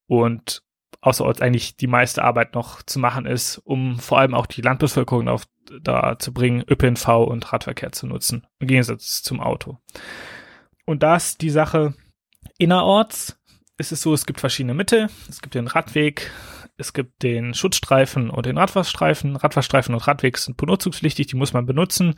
und 0.07 0.63
außerorts 1.07 1.41
eigentlich 1.41 1.77
die 1.77 1.87
meiste 1.87 2.23
Arbeit 2.23 2.53
noch 2.53 2.81
zu 2.83 2.99
machen 2.99 3.25
ist, 3.25 3.57
um 3.59 3.99
vor 3.99 4.19
allem 4.19 4.33
auch 4.33 4.45
die 4.45 4.61
Landbevölkerung 4.61 5.27
auf, 5.27 5.43
da 5.81 6.19
zu 6.19 6.33
bringen, 6.33 6.63
ÖPNV 6.69 7.07
und 7.07 7.51
Radverkehr 7.51 7.91
zu 7.91 8.07
nutzen, 8.07 8.45
im 8.59 8.67
Gegensatz 8.67 9.23
zum 9.23 9.39
Auto. 9.39 9.79
Und 10.85 11.03
da 11.03 11.15
ist 11.15 11.41
die 11.41 11.49
Sache 11.49 11.93
innerorts. 12.57 13.39
Ist 13.77 13.91
es 13.91 14.01
so, 14.01 14.13
es 14.13 14.25
gibt 14.25 14.39
verschiedene 14.39 14.73
Mittel. 14.73 15.09
Es 15.29 15.41
gibt 15.41 15.55
den 15.55 15.67
Radweg, 15.67 16.31
es 16.77 16.93
gibt 16.93 17.23
den 17.23 17.55
Schutzstreifen 17.55 18.29
und 18.29 18.45
den 18.45 18.57
Radfahrstreifen. 18.57 19.35
Radfahrstreifen 19.35 19.95
und 19.95 20.07
Radweg 20.07 20.37
sind 20.37 20.57
benutzungspflichtig, 20.57 21.27
die 21.27 21.35
muss 21.35 21.53
man 21.53 21.65
benutzen. 21.65 22.13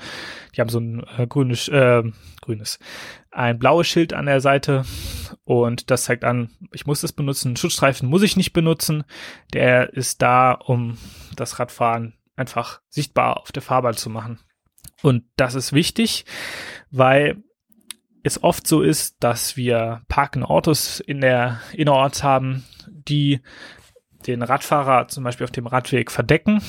Die 0.55 0.61
haben 0.61 0.69
so 0.69 0.79
ein 0.79 1.05
äh, 1.17 1.27
grünes, 1.27 1.69
äh, 1.69 2.03
grünes, 2.41 2.77
ein 3.31 3.57
blaues 3.57 3.87
Schild 3.87 4.13
an 4.13 4.25
der 4.25 4.41
Seite 4.41 4.83
und 5.45 5.89
das 5.89 6.03
zeigt 6.03 6.25
an, 6.25 6.49
ich 6.73 6.85
muss 6.85 7.01
das 7.01 7.13
benutzen. 7.13 7.55
Schutzstreifen 7.55 8.09
muss 8.09 8.21
ich 8.21 8.35
nicht 8.35 8.51
benutzen. 8.51 9.05
Der 9.53 9.93
ist 9.93 10.21
da, 10.21 10.51
um 10.51 10.97
das 11.37 11.57
Radfahren 11.59 12.15
einfach 12.35 12.81
sichtbar 12.89 13.39
auf 13.39 13.53
der 13.53 13.61
Fahrbahn 13.61 13.95
zu 13.95 14.09
machen. 14.09 14.39
Und 15.01 15.23
das 15.37 15.55
ist 15.55 15.71
wichtig, 15.71 16.25
weil 16.91 17.41
es 18.23 18.43
oft 18.43 18.67
so 18.67 18.81
ist, 18.81 19.23
dass 19.23 19.55
wir 19.55 20.01
parkende 20.09 20.49
Autos 20.49 20.99
in 20.99 21.21
der 21.21 21.61
Innerorts 21.71 22.23
haben, 22.23 22.65
die 22.87 23.39
den 24.29 24.43
Radfahrer 24.43 25.07
zum 25.07 25.23
Beispiel 25.23 25.45
auf 25.45 25.51
dem 25.51 25.67
Radweg 25.67 26.11
verdecken. 26.11 26.61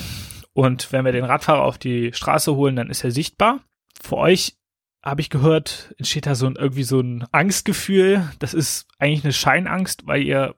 Und 0.53 0.91
wenn 0.91 1.05
wir 1.05 1.11
den 1.11 1.23
Radfahrer 1.23 1.63
auf 1.63 1.77
die 1.77 2.11
Straße 2.13 2.55
holen, 2.55 2.75
dann 2.75 2.89
ist 2.89 3.03
er 3.03 3.11
sichtbar. 3.11 3.59
Für 4.01 4.17
euch 4.17 4.57
habe 5.03 5.21
ich 5.21 5.29
gehört, 5.29 5.93
entsteht 5.97 6.25
da 6.25 6.35
so 6.35 6.45
ein, 6.47 6.55
irgendwie 6.55 6.83
so 6.83 6.99
ein 6.99 7.25
Angstgefühl. 7.31 8.29
Das 8.39 8.53
ist 8.53 8.87
eigentlich 8.99 9.23
eine 9.23 9.33
Scheinangst, 9.33 10.05
weil 10.05 10.21
ihr 10.21 10.55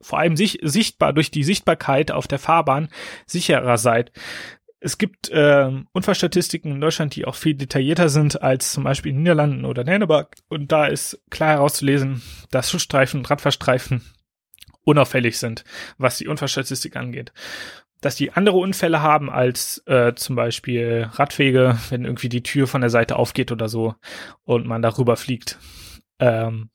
vor 0.00 0.18
allem 0.18 0.36
sich, 0.36 0.58
sichtbar 0.62 1.12
durch 1.12 1.30
die 1.30 1.44
Sichtbarkeit 1.44 2.10
auf 2.10 2.26
der 2.26 2.38
Fahrbahn 2.38 2.88
sicherer 3.26 3.78
seid. 3.78 4.12
Es 4.82 4.96
gibt 4.96 5.28
äh, 5.28 5.70
Unfallstatistiken 5.92 6.72
in 6.72 6.80
Deutschland, 6.80 7.14
die 7.14 7.26
auch 7.26 7.34
viel 7.34 7.54
detaillierter 7.54 8.08
sind 8.08 8.40
als 8.40 8.72
zum 8.72 8.84
Beispiel 8.84 9.10
in 9.10 9.16
den 9.16 9.22
Niederlanden 9.24 9.64
oder 9.66 9.84
Dänemark. 9.84 10.36
Und 10.48 10.72
da 10.72 10.86
ist 10.86 11.22
klar 11.28 11.50
herauszulesen, 11.50 12.22
dass 12.50 12.70
Schutzstreifen 12.70 13.20
und 13.20 13.30
Radfahrstreifen 13.30 14.02
unauffällig 14.84 15.38
sind, 15.38 15.64
was 15.98 16.18
die 16.18 16.28
Unfallstatistik 16.28 16.96
angeht. 16.96 17.32
Dass 18.00 18.16
die 18.16 18.32
andere 18.32 18.56
Unfälle 18.56 19.02
haben 19.02 19.30
als 19.30 19.82
äh, 19.86 20.14
zum 20.14 20.36
Beispiel 20.36 21.08
Radwege, 21.12 21.78
wenn 21.90 22.04
irgendwie 22.04 22.30
die 22.30 22.42
Tür 22.42 22.66
von 22.66 22.80
der 22.80 22.90
Seite 22.90 23.16
aufgeht 23.16 23.52
oder 23.52 23.68
so 23.68 23.94
und 24.44 24.66
man 24.66 24.82
darüber 24.82 25.16
fliegt. 25.16 25.58
Ähm, 26.18 26.70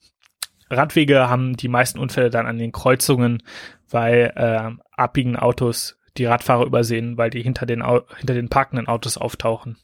Radwege 0.69 1.29
haben 1.29 1.55
die 1.55 1.67
meisten 1.67 1.99
Unfälle 1.99 2.29
dann 2.29 2.47
an 2.47 2.57
den 2.57 2.71
Kreuzungen, 2.71 3.43
weil 3.89 4.33
äh, 4.35 4.71
abbiegende 4.91 5.41
Autos 5.41 5.97
die 6.17 6.25
Radfahrer 6.25 6.65
übersehen, 6.65 7.17
weil 7.17 7.29
die 7.29 7.41
hinter 7.41 7.65
den, 7.65 7.83
hinter 8.17 8.33
den 8.33 8.49
parkenden 8.49 8.87
Autos 8.87 9.17
auftauchen. 9.17 9.77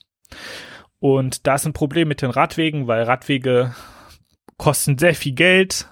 Und 1.00 1.48
da 1.48 1.56
ist 1.56 1.66
ein 1.66 1.74
Problem 1.74 2.08
mit 2.08 2.22
den 2.22 2.30
Radwegen, 2.30 2.88
weil 2.88 3.04
Radwege 3.04 3.76
kosten 4.58 4.98
sehr 4.98 5.16
viel 5.16 5.34
Geld, 5.34 5.88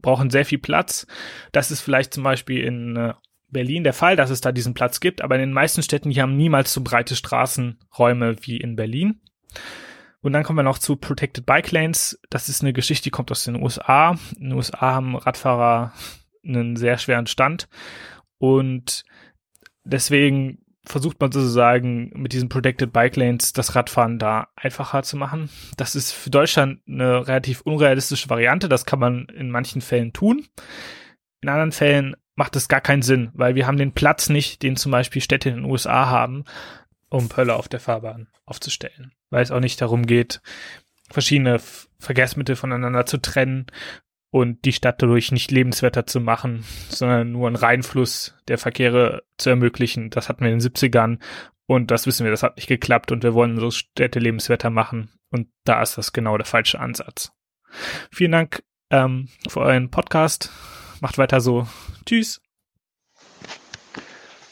brauchen 0.00 0.30
sehr 0.30 0.44
viel 0.44 0.58
Platz. 0.58 1.06
Das 1.52 1.70
ist 1.70 1.80
vielleicht 1.80 2.14
zum 2.14 2.22
Beispiel 2.22 2.62
in 2.62 2.96
äh, 2.96 3.14
Berlin 3.50 3.84
der 3.84 3.92
Fall, 3.92 4.16
dass 4.16 4.30
es 4.30 4.40
da 4.40 4.52
diesen 4.52 4.74
Platz 4.74 5.00
gibt, 5.00 5.22
aber 5.22 5.36
in 5.36 5.40
den 5.40 5.52
meisten 5.52 5.82
Städten 5.82 6.10
hier 6.10 6.22
haben 6.22 6.36
niemals 6.36 6.72
so 6.72 6.82
breite 6.82 7.16
Straßenräume 7.16 8.36
wie 8.42 8.58
in 8.58 8.76
Berlin. 8.76 9.20
Und 10.20 10.32
dann 10.32 10.42
kommen 10.42 10.58
wir 10.58 10.64
noch 10.64 10.78
zu 10.78 10.96
Protected 10.96 11.46
Bike 11.46 11.70
Lanes. 11.70 12.20
Das 12.28 12.48
ist 12.48 12.62
eine 12.62 12.72
Geschichte, 12.72 13.04
die 13.04 13.10
kommt 13.10 13.30
aus 13.30 13.44
den 13.44 13.62
USA. 13.62 14.18
In 14.36 14.50
den 14.50 14.52
USA 14.52 14.80
haben 14.80 15.16
Radfahrer 15.16 15.92
einen 16.44 16.76
sehr 16.76 16.98
schweren 16.98 17.26
Stand 17.26 17.68
und 18.38 19.04
deswegen 19.84 20.64
versucht 20.88 21.20
man 21.20 21.30
sozusagen 21.30 22.10
mit 22.14 22.32
diesen 22.32 22.48
Protected 22.48 22.92
Bike 22.92 23.16
Lanes 23.16 23.52
das 23.52 23.74
Radfahren 23.74 24.18
da 24.18 24.48
einfacher 24.56 25.02
zu 25.02 25.16
machen. 25.16 25.50
Das 25.76 25.94
ist 25.94 26.12
für 26.12 26.30
Deutschland 26.30 26.80
eine 26.88 27.26
relativ 27.26 27.60
unrealistische 27.60 28.30
Variante. 28.30 28.68
Das 28.68 28.86
kann 28.86 28.98
man 28.98 29.26
in 29.26 29.50
manchen 29.50 29.80
Fällen 29.80 30.12
tun. 30.12 30.46
In 31.40 31.48
anderen 31.48 31.72
Fällen 31.72 32.16
macht 32.34 32.56
es 32.56 32.68
gar 32.68 32.80
keinen 32.80 33.02
Sinn, 33.02 33.30
weil 33.34 33.54
wir 33.54 33.66
haben 33.66 33.76
den 33.76 33.92
Platz 33.92 34.28
nicht, 34.28 34.62
den 34.62 34.76
zum 34.76 34.92
Beispiel 34.92 35.22
Städte 35.22 35.50
in 35.50 35.56
den 35.56 35.64
USA 35.64 36.06
haben, 36.06 36.44
um 37.10 37.28
Pölle 37.28 37.54
auf 37.54 37.68
der 37.68 37.80
Fahrbahn 37.80 38.28
aufzustellen. 38.44 39.12
Weil 39.30 39.42
es 39.42 39.50
auch 39.50 39.60
nicht 39.60 39.80
darum 39.80 40.06
geht, 40.06 40.40
verschiedene 41.10 41.60
Verkehrsmittel 41.98 42.56
voneinander 42.56 43.06
zu 43.06 43.18
trennen 43.18 43.66
und 44.30 44.64
die 44.64 44.72
Stadt 44.72 45.00
dadurch 45.02 45.32
nicht 45.32 45.50
lebenswerter 45.50 46.06
zu 46.06 46.20
machen, 46.20 46.64
sondern 46.88 47.32
nur 47.32 47.46
einen 47.46 47.56
Reinfluss 47.56 48.34
der 48.46 48.58
Verkehre 48.58 49.22
zu 49.38 49.50
ermöglichen. 49.50 50.10
Das 50.10 50.28
hatten 50.28 50.44
wir 50.44 50.52
in 50.52 50.58
den 50.58 50.68
70ern 50.68 51.18
und 51.66 51.90
das 51.90 52.06
wissen 52.06 52.24
wir, 52.24 52.30
das 52.30 52.42
hat 52.42 52.56
nicht 52.56 52.68
geklappt 52.68 53.12
und 53.12 53.22
wir 53.22 53.34
wollen 53.34 53.52
unsere 53.52 53.72
Städte 53.72 54.18
lebenswerter 54.18 54.70
machen 54.70 55.10
und 55.30 55.48
da 55.64 55.82
ist 55.82 55.98
das 55.98 56.12
genau 56.12 56.36
der 56.36 56.46
falsche 56.46 56.80
Ansatz. 56.80 57.32
Vielen 58.10 58.32
Dank 58.32 58.62
ähm, 58.90 59.28
für 59.48 59.60
euren 59.60 59.90
Podcast. 59.90 60.50
Macht 61.00 61.18
weiter 61.18 61.40
so. 61.40 61.66
Tschüss. 62.06 62.40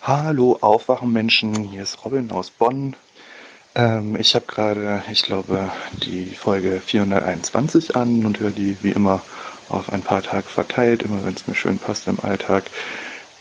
Hallo 0.03 0.59
Aufwachenmenschen, 0.61 1.65
hier 1.65 1.83
ist 1.83 2.05
Robin 2.05 2.31
aus 2.31 2.51
Bonn. 2.51 2.95
Ähm, 3.75 4.17
ich 4.17 4.35
habe 4.35 4.47
gerade, 4.47 5.03
ich 5.11 5.23
glaube, 5.23 5.71
die 6.05 6.27
Folge 6.27 6.81
421 6.81 7.97
an 7.97 8.25
und 8.25 8.39
höre 8.39 8.51
die 8.51 8.77
wie 8.83 8.93
immer 8.93 9.23
auf 9.69 9.93
ein 9.93 10.03
paar 10.03 10.23
Tage 10.23 10.49
verteilt, 10.49 11.03
immer 11.03 11.25
wenn 11.25 11.35
es 11.35 11.47
mir 11.47 11.55
schön 11.55 11.79
passt 11.79 12.07
im 12.09 12.21
Alltag. 12.21 12.65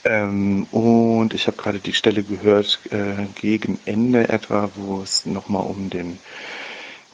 Ähm, 0.04 0.68
und 0.72 1.34
ich 1.34 1.48
habe 1.48 1.58
gerade 1.58 1.80
die 1.80 1.94
Stelle 1.94 2.24
gehört, 2.24 2.80
äh, 2.92 3.26
gegen 3.40 3.80
Ende 3.86 4.30
etwa, 4.30 4.70
wo 4.76 5.02
es 5.02 5.26
nochmal 5.26 5.66
um 5.66 5.90
den 5.90 6.20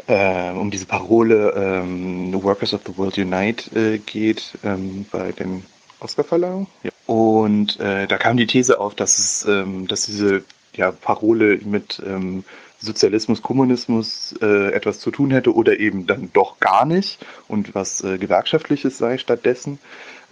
äh, 0.08 0.52
um 0.52 0.72
diese 0.72 0.86
Parole 0.86 1.54
ähm, 1.56 2.34
Workers 2.44 2.74
of 2.74 2.82
the 2.86 2.98
World 2.98 3.18
Unite 3.18 3.70
äh, 3.76 3.98
geht 4.00 4.58
ähm, 4.64 5.06
bei 5.12 5.32
den 5.32 5.64
Oscarverleihungen. 6.00 6.68
Ja. 6.84 6.92
Und 7.06 7.80
äh, 7.80 8.08
da 8.08 8.18
kam 8.18 8.38
die 8.38 8.48
These 8.48 8.80
auf, 8.80 8.96
dass 8.96 9.20
es, 9.20 9.46
ähm, 9.46 9.88
dass 9.88 10.06
diese 10.06 10.44
ja, 10.76 10.92
Parole 10.92 11.60
mit 11.64 12.02
ähm, 12.06 12.44
Sozialismus, 12.82 13.42
Kommunismus 13.42 14.34
äh, 14.42 14.72
etwas 14.74 15.00
zu 15.00 15.12
tun 15.12 15.32
hätte 15.32 15.54
oder 15.54 15.80
eben 15.80 16.08
dann 16.08 16.32
doch 16.34 16.60
gar 16.60 16.86
nicht 16.86 17.24
und 17.48 17.76
was 17.76 18.04
äh, 18.04 18.18
Gewerkschaftliches 18.18 18.98
sei 18.98 19.18
stattdessen. 19.18 19.80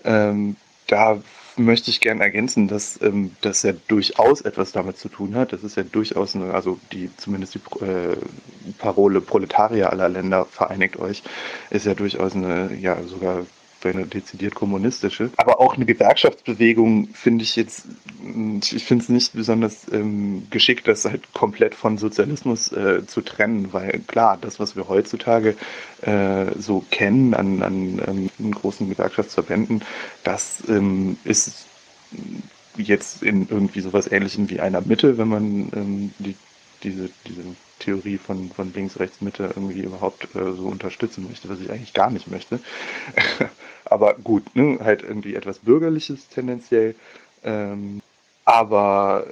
Ähm, 0.03 0.55
da 0.87 1.19
möchte 1.57 1.91
ich 1.91 1.99
gerne 1.99 2.23
ergänzen, 2.23 2.67
dass 2.67 2.99
ähm, 3.01 3.35
das 3.41 3.63
ja 3.63 3.73
durchaus 3.87 4.41
etwas 4.41 4.71
damit 4.71 4.97
zu 4.97 5.09
tun 5.09 5.35
hat. 5.35 5.53
Das 5.53 5.63
ist 5.63 5.77
ja 5.77 5.83
durchaus, 5.83 6.35
eine, 6.35 6.53
also 6.53 6.79
die 6.91 7.09
zumindest 7.17 7.55
die 7.55 7.85
äh, 7.85 8.15
Parole 8.77 9.21
Proletarier 9.21 9.91
aller 9.91 10.09
Länder 10.09 10.45
vereinigt 10.45 10.97
euch, 10.97 11.21
ist 11.69 11.85
ja 11.85 11.93
durchaus 11.93 12.33
eine, 12.33 12.73
ja 12.79 13.03
sogar 13.03 13.45
eine 13.85 14.05
dezidiert 14.05 14.55
kommunistische. 14.55 15.31
Aber 15.37 15.59
auch 15.59 15.75
eine 15.75 15.85
Gewerkschaftsbewegung 15.85 17.09
finde 17.13 17.43
ich 17.43 17.55
jetzt, 17.55 17.85
ich 18.71 18.83
finde 18.83 19.03
es 19.03 19.09
nicht 19.09 19.33
besonders 19.33 19.91
ähm, 19.91 20.47
geschickt, 20.49 20.87
das 20.87 21.05
halt 21.05 21.33
komplett 21.33 21.75
von 21.75 21.97
Sozialismus 21.97 22.71
äh, 22.71 23.05
zu 23.05 23.21
trennen, 23.21 23.71
weil 23.71 23.99
klar, 24.07 24.37
das, 24.39 24.59
was 24.59 24.75
wir 24.75 24.87
heutzutage 24.87 25.55
äh, 26.01 26.45
so 26.57 26.83
kennen 26.91 27.33
an, 27.33 27.61
an 27.61 28.29
ähm, 28.39 28.51
großen 28.51 28.89
Gewerkschaftsverbänden, 28.89 29.83
das 30.23 30.63
ähm, 30.67 31.17
ist 31.23 31.65
jetzt 32.77 33.23
in 33.23 33.47
irgendwie 33.49 33.81
sowas 33.81 34.11
ähnlichem 34.11 34.49
wie 34.49 34.59
einer 34.59 34.81
Mitte, 34.81 35.17
wenn 35.17 35.27
man 35.27 35.45
ähm, 35.75 36.13
die, 36.19 36.35
diese, 36.83 37.09
diese 37.27 37.43
Theorie 37.79 38.17
von, 38.17 38.51
von 38.51 38.73
links, 38.73 38.99
rechts, 38.99 39.21
Mitte 39.21 39.51
irgendwie 39.55 39.81
überhaupt 39.81 40.35
äh, 40.35 40.53
so 40.53 40.67
unterstützen 40.67 41.27
möchte, 41.27 41.49
was 41.49 41.59
ich 41.59 41.71
eigentlich 41.71 41.93
gar 41.93 42.09
nicht 42.09 42.29
möchte. 42.29 42.59
aber 43.85 44.13
gut, 44.15 44.55
ne, 44.55 44.79
halt 44.81 45.03
irgendwie 45.03 45.35
etwas 45.35 45.59
Bürgerliches 45.59 46.27
tendenziell. 46.27 46.95
Ähm, 47.43 48.01
aber 48.45 49.27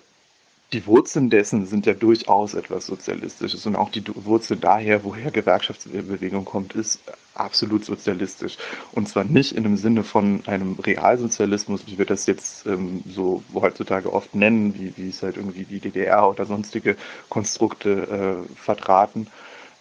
die 0.74 0.86
Wurzeln 0.86 1.30
dessen 1.30 1.66
sind 1.66 1.86
ja 1.86 1.94
durchaus 1.94 2.54
etwas 2.54 2.88
Sozialistisches 2.88 3.66
und 3.66 3.78
auch 3.78 3.90
die 3.90 4.04
Wurzel 4.16 4.58
daher, 4.58 5.06
woher 5.06 5.32
Gewerkschaftsbewegung 5.32 6.44
kommt, 6.44 6.76
ist 6.76 7.00
absolut 7.36 7.86
sozialistisch. 7.86 8.58
Und 8.92 9.08
zwar 9.08 9.24
nicht 9.24 9.54
in 9.54 9.64
dem 9.64 9.78
Sinne 9.78 10.04
von 10.04 10.44
einem 10.46 10.74
Realsozialismus, 10.74 11.88
wie 11.88 11.98
wir 11.98 12.06
das 12.06 12.26
jetzt 12.26 12.66
ähm, 12.66 13.02
so 13.08 13.44
heutzutage 13.54 14.12
oft 14.12 14.36
nennen, 14.36 14.74
wie, 14.78 14.92
wie 14.98 15.08
es 15.08 15.24
halt 15.24 15.38
irgendwie 15.38 15.64
die 15.64 15.80
DDR 15.80 16.30
oder 16.30 16.46
sonstige 16.46 16.98
Konstrukte 17.30 18.46
äh, 18.46 18.56
vertraten, 18.56 19.28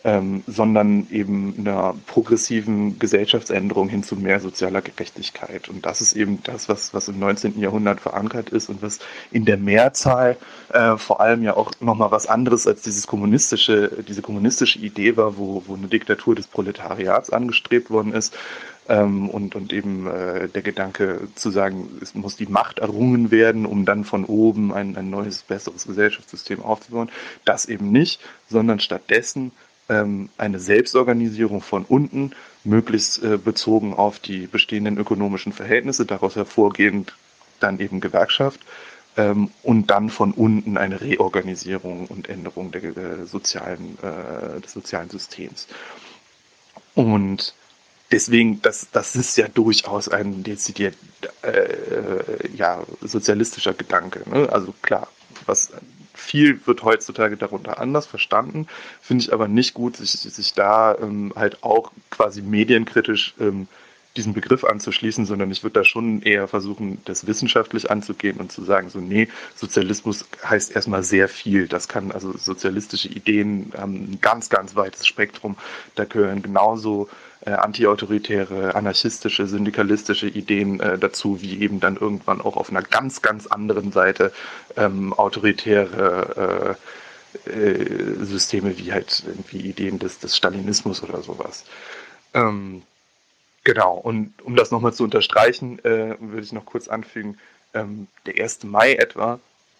ähm, 0.07 0.45
sondern 0.47 1.09
eben 1.11 1.57
einer 1.59 1.97
progressiven 2.07 2.97
Gesellschaftsänderung 3.01 3.89
hin 3.89 4.05
zu 4.05 4.15
mehr 4.15 4.39
sozialer 4.39 4.81
Gerechtigkeit. 4.81 5.69
Und 5.69 5.85
das 5.85 6.01
ist 6.01 6.13
eben 6.13 6.39
das, 6.45 6.69
was, 6.69 6.95
was 6.95 7.09
im 7.09 7.19
19. 7.19 7.59
Jahrhundert 7.59 7.99
verankert 7.99 8.51
ist 8.51 8.69
und 8.69 8.83
was 8.83 9.01
in 9.33 9.45
der 9.45 9.57
Mehrzahl 9.57 10.37
äh, 10.73 10.97
vor 10.97 11.21
allem 11.21 11.43
ja 11.43 11.57
auch 11.57 11.73
nochmal 11.81 12.13
was 12.13 12.29
anderes 12.29 12.69
als 12.69 12.83
dieses 12.83 13.09
kommunistische, 13.09 14.05
diese 14.07 14.23
kommunistische 14.23 14.79
Idee 14.79 15.17
war, 15.17 15.39
wo, 15.39 15.65
wo 15.67 15.75
eine 15.75 15.89
Diktatur 15.89 16.37
des 16.37 16.47
Proletariats 16.47 17.31
angestrebt 17.31 17.91
worden 17.91 18.13
ist. 18.13 18.39
Ähm, 18.89 19.29
und, 19.29 19.57
und 19.57 19.73
eben 19.73 20.07
äh, 20.07 20.49
der 20.49 20.63
Gedanke 20.63 21.27
zu 21.35 21.51
sagen, 21.51 21.99
es 22.01 22.15
muss 22.15 22.37
die 22.37 22.47
Macht 22.47 22.79
errungen 22.79 23.33
werden, 23.33 23.67
um 23.67 23.85
dann 23.85 24.05
von 24.05 24.25
oben 24.25 24.73
ein, 24.73 24.97
ein 24.97 25.11
neues, 25.11 25.43
besseres 25.43 25.85
Gesellschaftssystem 25.85 26.63
aufzubauen. 26.63 27.11
Das 27.45 27.67
eben 27.67 27.91
nicht, 27.91 28.21
sondern 28.49 28.79
stattdessen 28.79 29.51
ähm, 29.89 30.29
eine 30.39 30.59
Selbstorganisierung 30.59 31.61
von 31.63 31.85
unten, 31.85 32.33
möglichst 32.65 33.23
äh, 33.23 33.39
bezogen 33.39 33.95
auf 33.95 34.19
die 34.19 34.47
bestehenden 34.47 34.99
ökonomischen 34.99 35.53
Verhältnisse, 35.53 36.07
daraus 36.07 36.37
hervorgehend 36.37 37.15
dann 37.61 37.79
eben 37.79 38.01
Gewerkschaft 38.01 38.61
ähm, 39.17 39.51
und 39.63 39.91
dann 39.91 40.11
von 40.11 40.33
unten 40.33 40.77
eine 40.77 41.01
Reorganisierung 41.01 42.07
und 42.07 42.29
Änderung 42.29 42.71
der, 42.71 42.93
der 42.93 43.27
sozialen, 43.27 43.99
äh, 44.03 44.61
des 44.61 44.73
sozialen 44.73 45.11
Systems. 45.11 45.69
Und 46.95 47.55
deswegen, 48.11 48.63
das, 48.63 48.89
das 48.93 49.17
ist 49.17 49.37
ja 49.37 49.49
durchaus 49.49 50.09
ein 50.09 50.43
dezidiert 50.43 50.97
äh, 51.43 52.49
ja, 52.57 52.83
sozialistischer 53.01 53.75
Gedanke. 53.75 54.23
Ne? 54.29 54.49
Also 54.51 54.75
klar, 54.83 55.09
was 55.47 55.71
viel 56.17 56.67
wird 56.67 56.83
heutzutage 56.83 57.37
darunter 57.37 57.79
anders 57.79 58.07
verstanden, 58.07 58.67
finde 59.01 59.25
ich 59.25 59.33
aber 59.33 59.49
nicht 59.49 59.75
gut, 59.75 59.97
sich, 59.97 60.13
sich 60.13 60.55
da 60.55 60.97
ähm, 60.97 61.33
halt 61.37 61.63
auch 61.63 61.93
quasi 62.11 62.43
medienkritisch 62.43 63.35
ähm, 63.39 63.69
diesen 64.17 64.33
Begriff 64.33 64.65
anzuschließen, 64.65 65.27
sondern 65.27 65.51
ich 65.51 65.63
würde 65.63 65.81
da 65.81 65.85
schon 65.85 66.23
eher 66.23 66.49
versuchen, 66.49 66.99
das 67.05 67.27
wissenschaftlich 67.27 67.91
anzugehen 67.91 68.39
und 68.39 68.51
zu 68.51 68.65
sagen, 68.65 68.89
so, 68.89 68.99
nee, 68.99 69.29
Sozialismus 69.55 70.25
heißt 70.45 70.75
erstmal 70.75 71.03
sehr 71.03 71.29
viel. 71.29 71.69
Das 71.69 71.89
kann, 71.89 72.13
also 72.13 72.37
sozialistische 72.37 73.09
Ideen 73.09 73.73
haben 73.77 73.95
ein 73.95 74.19
ganz, 74.21 74.49
ganz 74.49 74.75
weites 74.75 75.07
Spektrum. 75.07 75.57
Da 75.95 76.05
gehören 76.05 76.43
genauso 76.43 77.09
äh, 77.47 77.53
antiautoritäre, 77.53 78.75
anarchistische, 78.75 79.47
syndikalistische 79.47 80.27
Ideen 80.27 80.81
äh, 80.81 80.99
dazu, 80.99 81.41
wie 81.41 81.61
eben 81.61 81.81
dann 81.81 81.97
irgendwann 81.97 82.41
auch 82.41 82.57
auf 82.57 82.71
einer 82.71 82.83
ganz, 82.83 83.23
ganz 83.23 83.47
anderen 83.47 83.93
Seite 83.93 84.33
ähm, 84.77 85.13
autoritäre 85.13 86.77
äh, 87.47 87.51
äh, 87.51 88.25
Systeme 88.25 88.79
wie 88.79 88.93
halt 88.93 89.23
irgendwie 89.27 89.59
Ideen 89.59 89.99
des, 89.99 90.19
des 90.19 90.37
Stalinismus 90.37 91.03
oder 91.03 91.23
sowas. 91.23 91.65
Ähm, 92.35 92.83
genau, 93.65 93.95
und 93.95 94.35
um 94.43 94.57
das 94.57 94.71
nochmal 94.71 94.93
zu 94.93 95.05
unterstreichen, 95.05 95.79
äh, 95.85 96.17
würde 96.19 96.43
ich 96.43 96.53
noch 96.53 96.67
kurz 96.67 96.89
anfügen, 96.89 97.39
ähm, 97.75 98.09
der 98.27 98.43
1. 98.43 98.65
Mai 98.65 98.95
etwa 98.95 99.39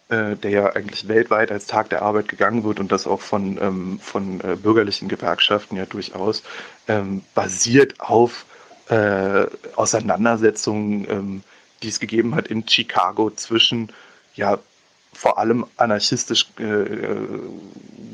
äh, 0.09 0.37
der 0.37 0.51
ja 0.51 0.67
eigentlich 0.73 1.09
weltweit 1.09 1.51
als 1.51 1.67
Tag 1.67 1.91
der 1.91 2.03
Arbeit 2.03 2.29
gegangen 2.29 2.65
wird 2.65 2.81
und 2.81 2.93
das 2.93 3.07
auch 3.07 3.21
von, 3.21 3.59
ähm, 3.61 3.99
von 4.01 4.41
äh, 4.41 4.57
bürgerlichen 4.57 5.09
Gewerkschaften 5.09 5.77
ja 5.77 5.87
durchaus, 5.87 6.43
ähm, 6.89 7.23
basiert 7.35 8.01
auf 8.01 8.47
äh, 8.89 9.47
Auseinandersetzungen, 9.75 11.11
ähm, 11.11 11.43
die 11.83 11.89
es 11.89 12.01
gegeben 12.01 12.35
hat 12.35 12.49
in 12.49 12.67
Chicago 12.69 13.31
zwischen 13.31 13.93
ja 14.35 14.59
vor 15.13 15.39
allem 15.39 15.67
anarchistisch 15.77 16.47
äh, 16.59 16.85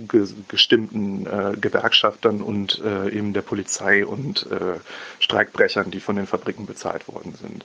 ge 0.08 0.26
gestimmten 0.48 1.26
äh, 1.26 1.56
Gewerkschaftern 1.60 2.40
und 2.40 2.80
äh, 2.84 3.10
eben 3.10 3.32
der 3.32 3.42
Polizei 3.42 4.06
und 4.06 4.46
äh, 4.50 4.78
Streikbrechern, 5.18 5.90
die 5.90 6.00
von 6.00 6.16
den 6.16 6.26
Fabriken 6.26 6.64
bezahlt 6.64 7.08
worden 7.08 7.34
sind. 7.34 7.64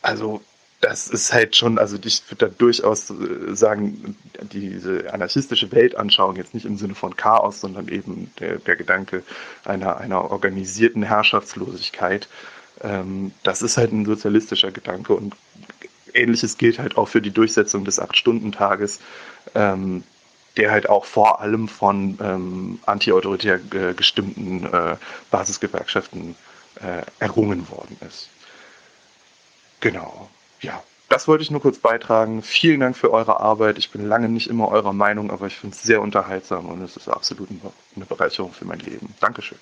Also 0.00 0.42
das 0.80 1.08
ist 1.08 1.32
halt 1.32 1.56
schon, 1.56 1.78
also 1.78 1.96
ich 2.04 2.22
würde 2.30 2.46
da 2.46 2.54
durchaus 2.56 3.10
äh, 3.10 3.54
sagen, 3.54 4.16
diese 4.52 5.12
anarchistische 5.12 5.72
Weltanschauung 5.72 6.36
jetzt 6.36 6.54
nicht 6.54 6.66
im 6.66 6.76
Sinne 6.76 6.94
von 6.94 7.16
Chaos, 7.16 7.60
sondern 7.60 7.88
eben 7.88 8.30
der, 8.38 8.58
der 8.58 8.76
Gedanke 8.76 9.22
einer, 9.64 9.96
einer 9.96 10.30
organisierten 10.30 11.02
Herrschaftslosigkeit, 11.02 12.28
ähm, 12.82 13.32
das 13.42 13.62
ist 13.62 13.76
halt 13.76 13.92
ein 13.92 14.04
sozialistischer 14.04 14.70
Gedanke 14.70 15.14
und 15.14 15.34
ähnliches 16.12 16.58
gilt 16.58 16.78
halt 16.78 16.96
auch 16.96 17.08
für 17.08 17.22
die 17.22 17.30
Durchsetzung 17.30 17.84
des 17.84 17.98
Acht-Stunden-Tages, 17.98 19.00
ähm, 19.54 20.04
der 20.56 20.70
halt 20.70 20.88
auch 20.88 21.04
vor 21.04 21.40
allem 21.40 21.68
von 21.68 22.18
ähm, 22.22 22.80
antiautoritär 22.86 23.60
äh, 23.72 23.94
gestimmten 23.94 24.64
äh, 24.66 24.96
Basisgewerkschaften 25.30 26.34
äh, 26.76 27.02
errungen 27.18 27.68
worden 27.70 27.96
ist. 28.06 28.28
Genau, 29.80 30.30
ja. 30.60 30.82
Das 31.08 31.28
wollte 31.28 31.42
ich 31.44 31.52
nur 31.52 31.62
kurz 31.62 31.78
beitragen. 31.78 32.42
Vielen 32.42 32.80
Dank 32.80 32.96
für 32.96 33.12
eure 33.12 33.38
Arbeit. 33.38 33.78
Ich 33.78 33.92
bin 33.92 34.08
lange 34.08 34.28
nicht 34.28 34.48
immer 34.48 34.68
eurer 34.68 34.92
Meinung, 34.92 35.30
aber 35.30 35.46
ich 35.46 35.56
finde 35.56 35.76
es 35.76 35.82
sehr 35.84 36.00
unterhaltsam 36.00 36.66
und 36.66 36.82
es 36.82 36.96
ist 36.96 37.08
absolut 37.08 37.48
eine 37.94 38.06
Bereicherung 38.06 38.52
für 38.52 38.64
mein 38.64 38.80
Leben. 38.80 39.14
Dankeschön. 39.20 39.58